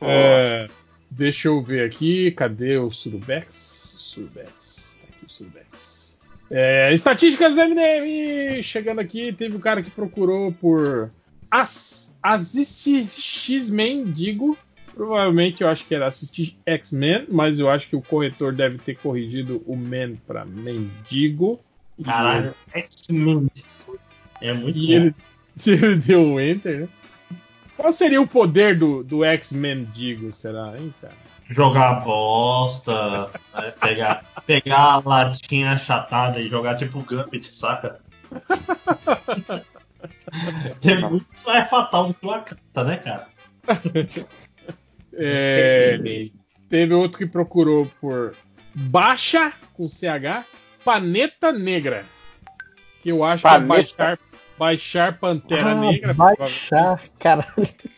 É, 0.00 0.68
deixa 1.10 1.48
eu 1.48 1.62
ver 1.62 1.86
aqui, 1.86 2.30
cadê 2.32 2.76
o 2.76 2.90
Surubex? 2.90 3.96
Surubex, 3.98 5.00
tá 5.00 5.08
aqui 5.08 5.24
o 5.26 5.30
Surubex. 5.30 6.20
É, 6.50 6.92
estatísticas 6.92 7.56
MDM! 7.56 8.62
Chegando 8.62 9.00
aqui, 9.00 9.32
teve 9.32 9.56
um 9.56 9.60
cara 9.60 9.82
que 9.82 9.90
procurou 9.90 10.52
por 10.52 11.10
As, 11.50 12.16
Assist 12.22 13.08
X-Men, 13.08 14.04
digo. 14.04 14.56
Provavelmente 14.96 15.62
eu 15.62 15.68
acho 15.68 15.84
que 15.84 15.94
era 15.94 16.06
assistir 16.06 16.56
X-Men, 16.64 17.26
mas 17.28 17.60
eu 17.60 17.68
acho 17.68 17.86
que 17.86 17.94
o 17.94 18.00
corretor 18.00 18.54
deve 18.54 18.78
ter 18.78 18.96
corrigido 18.96 19.62
o 19.66 19.76
Men 19.76 20.16
pra 20.26 20.46
mendigo. 20.46 21.60
E 21.98 22.04
Caralho, 22.04 22.54
X-Men. 22.72 23.46
É 24.40 24.54
muito 24.54 24.78
e 24.78 24.86
bom. 24.86 24.92
ele, 24.94 25.14
ele 25.66 25.96
deu 25.96 26.20
um 26.20 26.40
enter, 26.40 26.80
né? 26.80 26.88
Qual 27.76 27.92
seria 27.92 28.22
o 28.22 28.26
poder 28.26 28.78
do, 28.78 29.04
do 29.04 29.22
X-Men, 29.22 29.84
digo, 29.92 30.32
será, 30.32 30.72
hein, 30.78 30.94
cara? 30.98 31.12
Jogar 31.50 32.02
bosta, 32.02 33.30
né? 33.54 33.74
pegar, 33.78 34.24
pegar 34.46 34.94
a 34.94 35.02
latinha 35.04 35.72
achatada 35.72 36.40
e 36.40 36.48
jogar 36.48 36.76
tipo 36.76 37.02
Gambit, 37.02 37.54
saca? 37.54 38.00
é 40.82 40.94
mais 41.46 41.68
fatal 41.68 42.08
do 42.08 42.14
que 42.14 42.24
uma 42.24 42.40
carta, 42.40 42.84
né, 42.84 42.96
cara? 42.96 43.28
É, 45.18 45.98
teve 46.68 46.94
outro 46.94 47.18
que 47.18 47.26
procurou 47.26 47.90
por 48.00 48.34
Baixa, 48.74 49.52
com 49.74 49.88
CH, 49.88 50.44
Paneta 50.84 51.52
Negra. 51.52 52.04
Que 53.02 53.10
eu 53.10 53.24
acho 53.24 53.42
Paneta? 53.42 53.66
que 53.68 53.72
é 53.72 53.76
baixar, 53.76 54.18
baixar 54.58 55.18
Pantera 55.18 55.70
Ah, 55.72 55.74
Negra. 55.74 56.14
baixar, 56.14 57.02
caralho. 57.18 57.52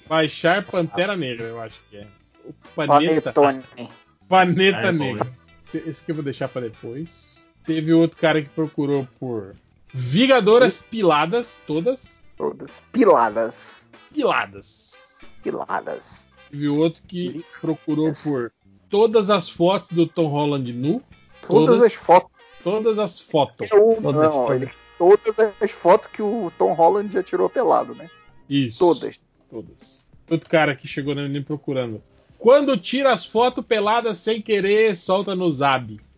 Baixar 0.09 0.65
Pantera 0.65 1.17
Negra, 1.17 1.47
eu 1.47 1.61
acho 1.61 1.81
que 1.91 1.97
é. 1.99 2.07
O 2.45 2.53
Paneta. 2.75 3.33
Panetone. 3.33 3.91
Paneta 4.29 4.93
Negra. 4.93 5.33
Esse 5.75 6.05
que 6.05 6.11
eu 6.13 6.15
vou 6.15 6.25
deixar 6.25 6.49
pra 6.49 6.63
depois. 6.63 7.49
Teve 7.65 7.93
outro 7.93 8.17
cara 8.17 8.41
que 8.41 8.49
procurou 8.49 9.07
por 9.19 9.55
Vigadoras 9.93 10.79
Piladas, 10.83 11.63
todas. 11.67 12.23
Todas. 12.37 12.83
Piladas. 12.93 13.89
Piladas. 14.15 15.21
Piladas. 15.43 16.28
Teve 16.51 16.69
outro 16.69 17.03
que 17.07 17.45
procurou 17.61 18.13
por 18.23 18.53
todas 18.89 19.31
as 19.31 19.49
fotos 19.49 19.97
do 19.97 20.07
Tom 20.07 20.27
Holland 20.27 20.73
nu. 20.73 21.03
Todas, 21.47 21.83
as 21.83 21.95
fotos. 21.95 22.31
Todas 22.63 22.99
as 22.99 23.21
fotos. 23.21 23.69
Eu, 23.71 23.99
Todas, 24.03 24.31
não, 24.31 24.43
todas. 24.45 24.63
ele- 24.63 24.71
todas 24.99 25.53
as 25.61 25.71
fotos 25.71 26.09
que 26.13 26.23
o 26.23 26.51
Tom 26.59 26.73
Holland 26.73 27.13
já 27.13 27.23
tirou 27.23 27.49
pelado, 27.49 27.95
né? 27.95 28.11
Isso. 28.49 28.79
Todas. 28.79 29.21
Todas. 29.51 30.05
Outro 30.31 30.49
cara 30.51 30.75
que 30.75 30.87
chegou 30.89 31.15
na 31.15 31.23
menina 31.23 31.45
procurando. 31.45 32.03
Quando 32.39 32.77
tira 32.77 33.13
as 33.13 33.25
fotos 33.27 33.65
peladas 33.65 34.19
sem 34.19 34.41
querer, 34.43 34.97
solta 34.97 35.35
no 35.35 35.51
Zab. 35.51 35.99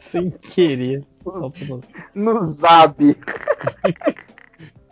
Sem 0.00 0.30
querer. 0.30 1.04
No 2.14 2.42
Zab. 2.44 2.96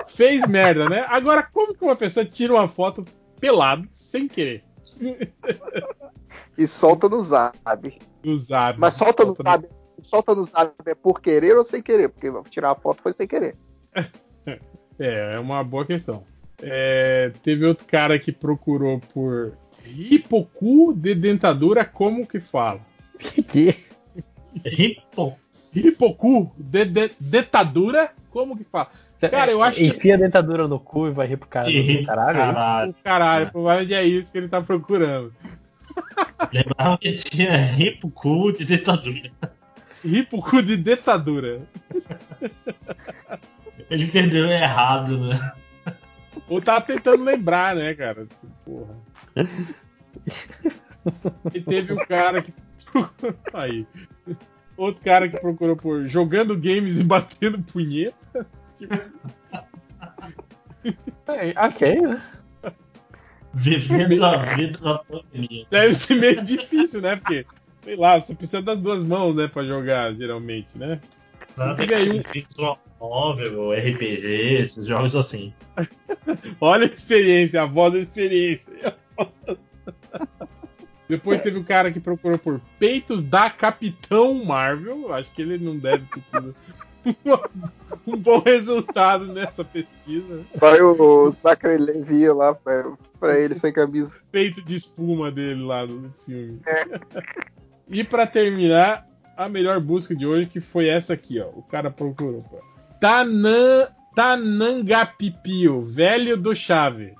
Fez 0.06 0.46
merda, 0.46 0.88
né? 0.88 1.04
Agora, 1.08 1.42
como 1.42 1.74
que 1.74 1.84
uma 1.84 1.96
pessoa 1.96 2.24
tira 2.24 2.52
uma 2.52 2.68
foto 2.68 3.04
pelado 3.40 3.88
sem 3.92 4.28
querer? 4.28 4.62
E 6.58 6.66
solta 6.66 7.08
no 7.08 7.22
Zab. 7.22 7.98
No 8.24 8.36
Zab. 8.36 8.78
Mas 8.78 8.94
solta 8.94 9.24
no 9.24 9.34
Zab. 9.34 9.68
Solta 10.00 10.34
no 10.34 10.46
Zab 10.46 10.72
é 10.86 10.94
por 10.94 11.20
querer 11.20 11.56
ou 11.56 11.64
sem 11.64 11.82
querer? 11.82 12.08
Porque 12.08 12.32
tirar 12.48 12.70
a 12.70 12.74
foto 12.74 13.02
foi 13.02 13.12
sem 13.12 13.26
querer. 13.26 13.56
É, 14.98 15.34
é 15.34 15.38
uma 15.38 15.62
boa 15.62 15.84
questão. 15.84 16.24
É, 16.62 17.30
teve 17.42 17.66
outro 17.66 17.84
cara 17.84 18.18
que 18.18 18.32
procurou 18.32 18.98
por 19.12 19.52
hipocu 19.84 20.94
de 20.94 21.14
dentadura, 21.14 21.84
como 21.84 22.26
que 22.26 22.40
fala? 22.40 22.80
Que? 23.46 23.84
Hipo. 24.64 25.36
Hipocu 25.74 26.50
de, 26.56 26.86
de 26.86 27.10
dentadura, 27.20 28.10
como 28.30 28.56
que 28.56 28.64
fala? 28.64 28.88
Cara, 29.28 29.50
eu 29.50 29.62
acho 29.62 29.78
que. 29.78 29.86
Enfia 29.86 30.14
a 30.14 30.18
dentadura 30.18 30.68
no 30.68 30.78
cu 30.78 31.08
e 31.08 31.10
vai 31.10 31.26
rir 31.26 31.36
pro 31.36 31.48
cara. 31.48 31.70
Ih, 31.70 32.04
Caralho, 32.04 32.38
é 32.38 32.42
caralho. 32.42 32.94
Caralho, 33.04 33.52
provavelmente 33.52 33.94
é 33.94 34.04
isso 34.04 34.32
que 34.32 34.38
ele 34.38 34.48
tá 34.48 34.60
procurando. 34.60 35.32
Lembrava 36.52 36.98
que 36.98 37.12
tinha 37.12 37.72
hipo 37.78 38.10
cu 38.10 38.52
de 38.52 38.64
ditadura. 38.64 39.30
Hipocu 40.04 40.62
de 40.62 40.76
dentadura. 40.76 41.62
Ele 43.90 44.04
entendeu 44.04 44.46
errado, 44.46 45.18
né? 45.18 45.52
Ou 46.48 46.60
tava 46.60 46.80
tentando 46.80 47.24
lembrar, 47.24 47.74
né, 47.74 47.94
cara? 47.94 48.26
Porra. 48.64 48.94
E 51.52 51.60
teve 51.60 51.92
um 51.92 52.06
cara 52.06 52.42
que. 52.42 52.52
Aí. 53.52 53.86
Outro 54.76 55.02
cara 55.02 55.28
que 55.28 55.40
procurou 55.40 55.76
por 55.76 56.06
jogando 56.06 56.56
games 56.56 57.00
e 57.00 57.04
batendo 57.04 57.62
punheta. 57.62 58.46
É, 61.28 61.66
ok, 61.66 62.00
né? 62.00 62.22
Vivendo 63.54 64.24
a 64.24 64.36
vida 64.54 64.78
na 64.80 64.98
pandemia. 64.98 65.66
Deve 65.70 65.94
ser 65.94 66.14
meio 66.16 66.44
difícil, 66.44 67.00
né? 67.00 67.16
Porque, 67.16 67.46
sei 67.82 67.96
lá, 67.96 68.20
você 68.20 68.34
precisa 68.34 68.62
das 68.62 68.78
duas 68.78 69.02
mãos, 69.02 69.34
né, 69.34 69.48
pra 69.48 69.64
jogar, 69.64 70.14
geralmente, 70.14 70.76
né? 70.78 71.00
Nada 71.56 71.74
Diga 71.74 71.96
aí 71.96 72.10
um- 72.10 72.22
visual 72.32 72.78
novel, 73.00 73.72
RPG, 73.72 74.26
esses 74.60 74.86
jogos 74.86 75.16
assim. 75.16 75.52
Olha 76.60 76.84
a 76.84 76.86
experiência, 76.94 77.62
a 77.62 77.66
voz 77.66 77.92
da 77.94 77.98
experiência. 77.98 78.72
Depois 81.08 81.40
teve 81.40 81.58
o 81.58 81.64
cara 81.64 81.90
que 81.92 82.00
procurou 82.00 82.38
por 82.38 82.60
peitos 82.78 83.22
da 83.24 83.48
Capitão 83.48 84.44
Marvel. 84.44 85.14
Acho 85.14 85.30
que 85.32 85.40
ele 85.42 85.56
não 85.56 85.78
deve 85.78 86.04
ter 86.06 86.20
tido 86.30 86.54
um 88.06 88.16
bom 88.16 88.40
resultado 88.40 89.26
nessa 89.26 89.64
pesquisa. 89.64 90.44
Vai 90.56 90.80
o 90.80 91.34
Zachary 91.42 91.78
Levi 91.78 92.28
lá 92.28 92.54
pra, 92.54 92.92
pra 93.18 93.38
ele 93.38 93.54
sem 93.54 93.72
camisa. 93.72 94.18
Peito 94.30 94.62
de 94.62 94.76
espuma 94.76 95.30
dele 95.30 95.62
lá 95.62 95.86
no 95.86 96.10
filme. 96.24 96.60
E 97.88 98.02
pra 98.02 98.26
terminar, 98.26 99.06
a 99.36 99.48
melhor 99.48 99.80
busca 99.80 100.14
de 100.14 100.26
hoje 100.26 100.48
que 100.48 100.60
foi 100.60 100.88
essa 100.88 101.12
aqui, 101.12 101.40
ó. 101.40 101.48
O 101.48 101.62
cara 101.62 101.90
procurou. 101.90 102.42
pô. 102.42 102.58
Tanan, 103.00 103.86
Tanangapipio, 104.14 105.82
velho 105.82 106.36
do 106.36 106.54
Chave. 106.56 107.14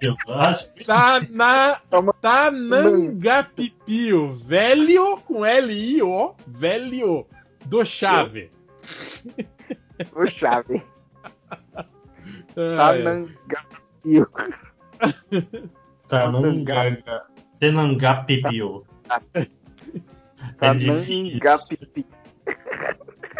Eu 0.00 0.16
acho 0.34 0.72
que 0.72 0.84
Tana, 0.84 1.80
Tanangapipio, 2.20 4.32
velho 4.32 5.18
com 5.18 5.44
L-I-O, 5.44 6.34
velho 6.46 7.26
do 7.66 7.84
Chave. 7.84 8.48
O 10.16 10.26
Chave. 10.26 10.82
É. 12.56 12.76
Tanangapio. 12.76 14.26
Tananga- 16.08 17.26
Tenangapipio. 17.60 18.84
É 20.60 20.74
difícil. 20.74 21.38
Tanangapipi. 21.38 22.06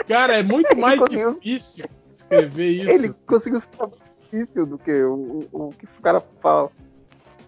Cara, 0.06 0.34
é 0.38 0.42
muito 0.42 0.76
mais 0.76 1.00
difícil 1.08 1.86
escrever 2.34 2.70
isso. 2.82 2.90
Ele 2.90 3.14
conseguiu 3.26 3.60
ficar 3.60 3.86
mais 3.88 4.00
difícil 4.22 4.66
do 4.66 4.78
que 4.78 4.92
o, 5.02 5.14
o, 5.52 5.66
o 5.68 5.70
que 5.72 5.84
o 5.84 6.02
cara 6.02 6.20
fala. 6.40 6.70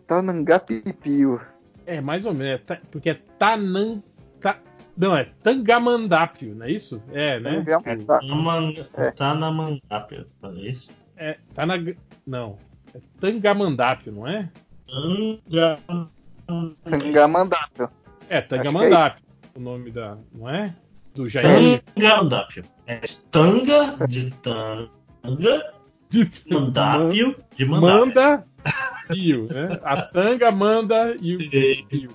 Tanangapipio. 0.07 1.41
É, 1.87 2.01
mais 2.01 2.27
ou 2.27 2.35
menos. 2.35 2.63
é 2.69 2.81
porque 2.91 3.11
é 3.11 3.15
Tanan. 3.39 4.03
Ta, 4.41 4.59
não, 4.97 5.17
é 5.17 5.25
Tangamandápio, 5.43 6.55
não 6.55 6.67
é 6.67 6.71
isso? 6.73 7.03
É, 7.13 7.41
né? 7.41 7.65
Taman- 8.17 8.75
Tanamangapio, 9.17 10.27
é 10.45 10.49
isso? 10.61 10.91
É, 11.17 11.39
tá 11.55 11.65
na. 11.67 11.75
Não. 12.27 12.59
É 12.95 12.99
Tangamandápio, 13.21 14.13
não 14.13 14.27
é? 14.29 14.51
Tanga- 14.87 15.81
Tangamandápio. 16.85 17.91
É, 18.29 18.41
Tangamandápio. 18.41 19.25
O 19.57 19.61
nome 19.61 19.91
da. 19.91 20.19
Não 20.33 20.49
é? 20.49 20.75
Do 21.15 21.29
Jair. 21.29 21.83
Tangamandápio. 21.95 22.65
É 22.87 23.01
tanga 23.31 23.97
de 24.07 24.31
tanga. 24.43 24.91
Mandápio 26.51 27.37
de 27.57 27.65
mandápio. 27.65 27.81
Manda 27.81 28.45
Pio, 29.09 29.47
né? 29.47 29.81
A 29.83 30.03
tanga 30.03 30.51
manda 30.51 31.17
e 31.21 31.37
o 31.37 31.89
Pio. 31.89 32.11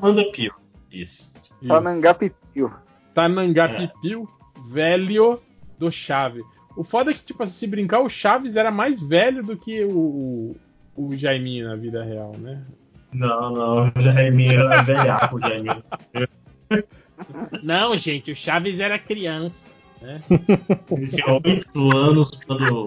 Manda 0.00 0.24
Pio. 0.30 0.54
Isso. 0.90 1.32
Tanangapipio. 1.66 2.72
Tanangapipio, 3.14 4.28
velho 4.68 5.40
do 5.78 5.90
Chave. 5.90 6.42
O 6.76 6.84
foda 6.84 7.10
é 7.10 7.14
que, 7.14 7.24
tipo, 7.24 7.44
se 7.46 7.66
brincar, 7.66 8.00
o 8.00 8.08
Chaves 8.08 8.56
era 8.56 8.70
mais 8.70 9.00
velho 9.02 9.42
do 9.42 9.56
que 9.56 9.84
o, 9.84 9.98
o, 9.98 10.56
o 10.96 11.16
Jaiminho 11.16 11.68
na 11.68 11.76
vida 11.76 12.02
real, 12.02 12.32
né? 12.38 12.62
Não, 13.12 13.50
não, 13.50 13.92
o 13.94 14.00
Jaiminho 14.00 14.62
era 14.62 14.82
velhaco, 14.82 15.36
o 15.36 15.40
Jaiminho. 15.40 15.84
Não, 17.62 17.96
gente, 17.96 18.32
o 18.32 18.36
Chaves 18.36 18.80
era 18.80 18.98
criança. 18.98 19.72
Né? 20.00 20.20
Tinha 21.10 21.32
oito 21.34 21.96
anos 21.96 22.30
quando. 22.46 22.86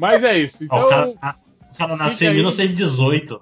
Mas 0.00 0.24
é 0.24 0.38
isso. 0.38 0.66
Ó, 0.70 0.86
o 0.86 0.88
cara, 0.88 1.08
Então, 1.08 1.30
o 1.72 1.76
cara 1.76 1.96
nasceu 1.96 2.28
em 2.28 2.30
aí. 2.30 2.36
1918. 2.36 3.40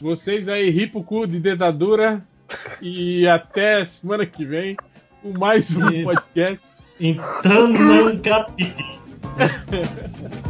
vocês 0.00 0.48
aí, 0.48 0.70
ripo 0.70 1.02
cu 1.02 1.26
de 1.26 1.40
dentadura. 1.40 2.24
E 2.80 3.26
até 3.26 3.84
semana 3.84 4.24
que 4.26 4.44
vem 4.44 4.76
com 5.20 5.36
mais 5.36 5.76
um 5.76 6.04
podcast. 6.04 6.60
Em 7.00 7.18
Tanangapipi. 7.42 8.74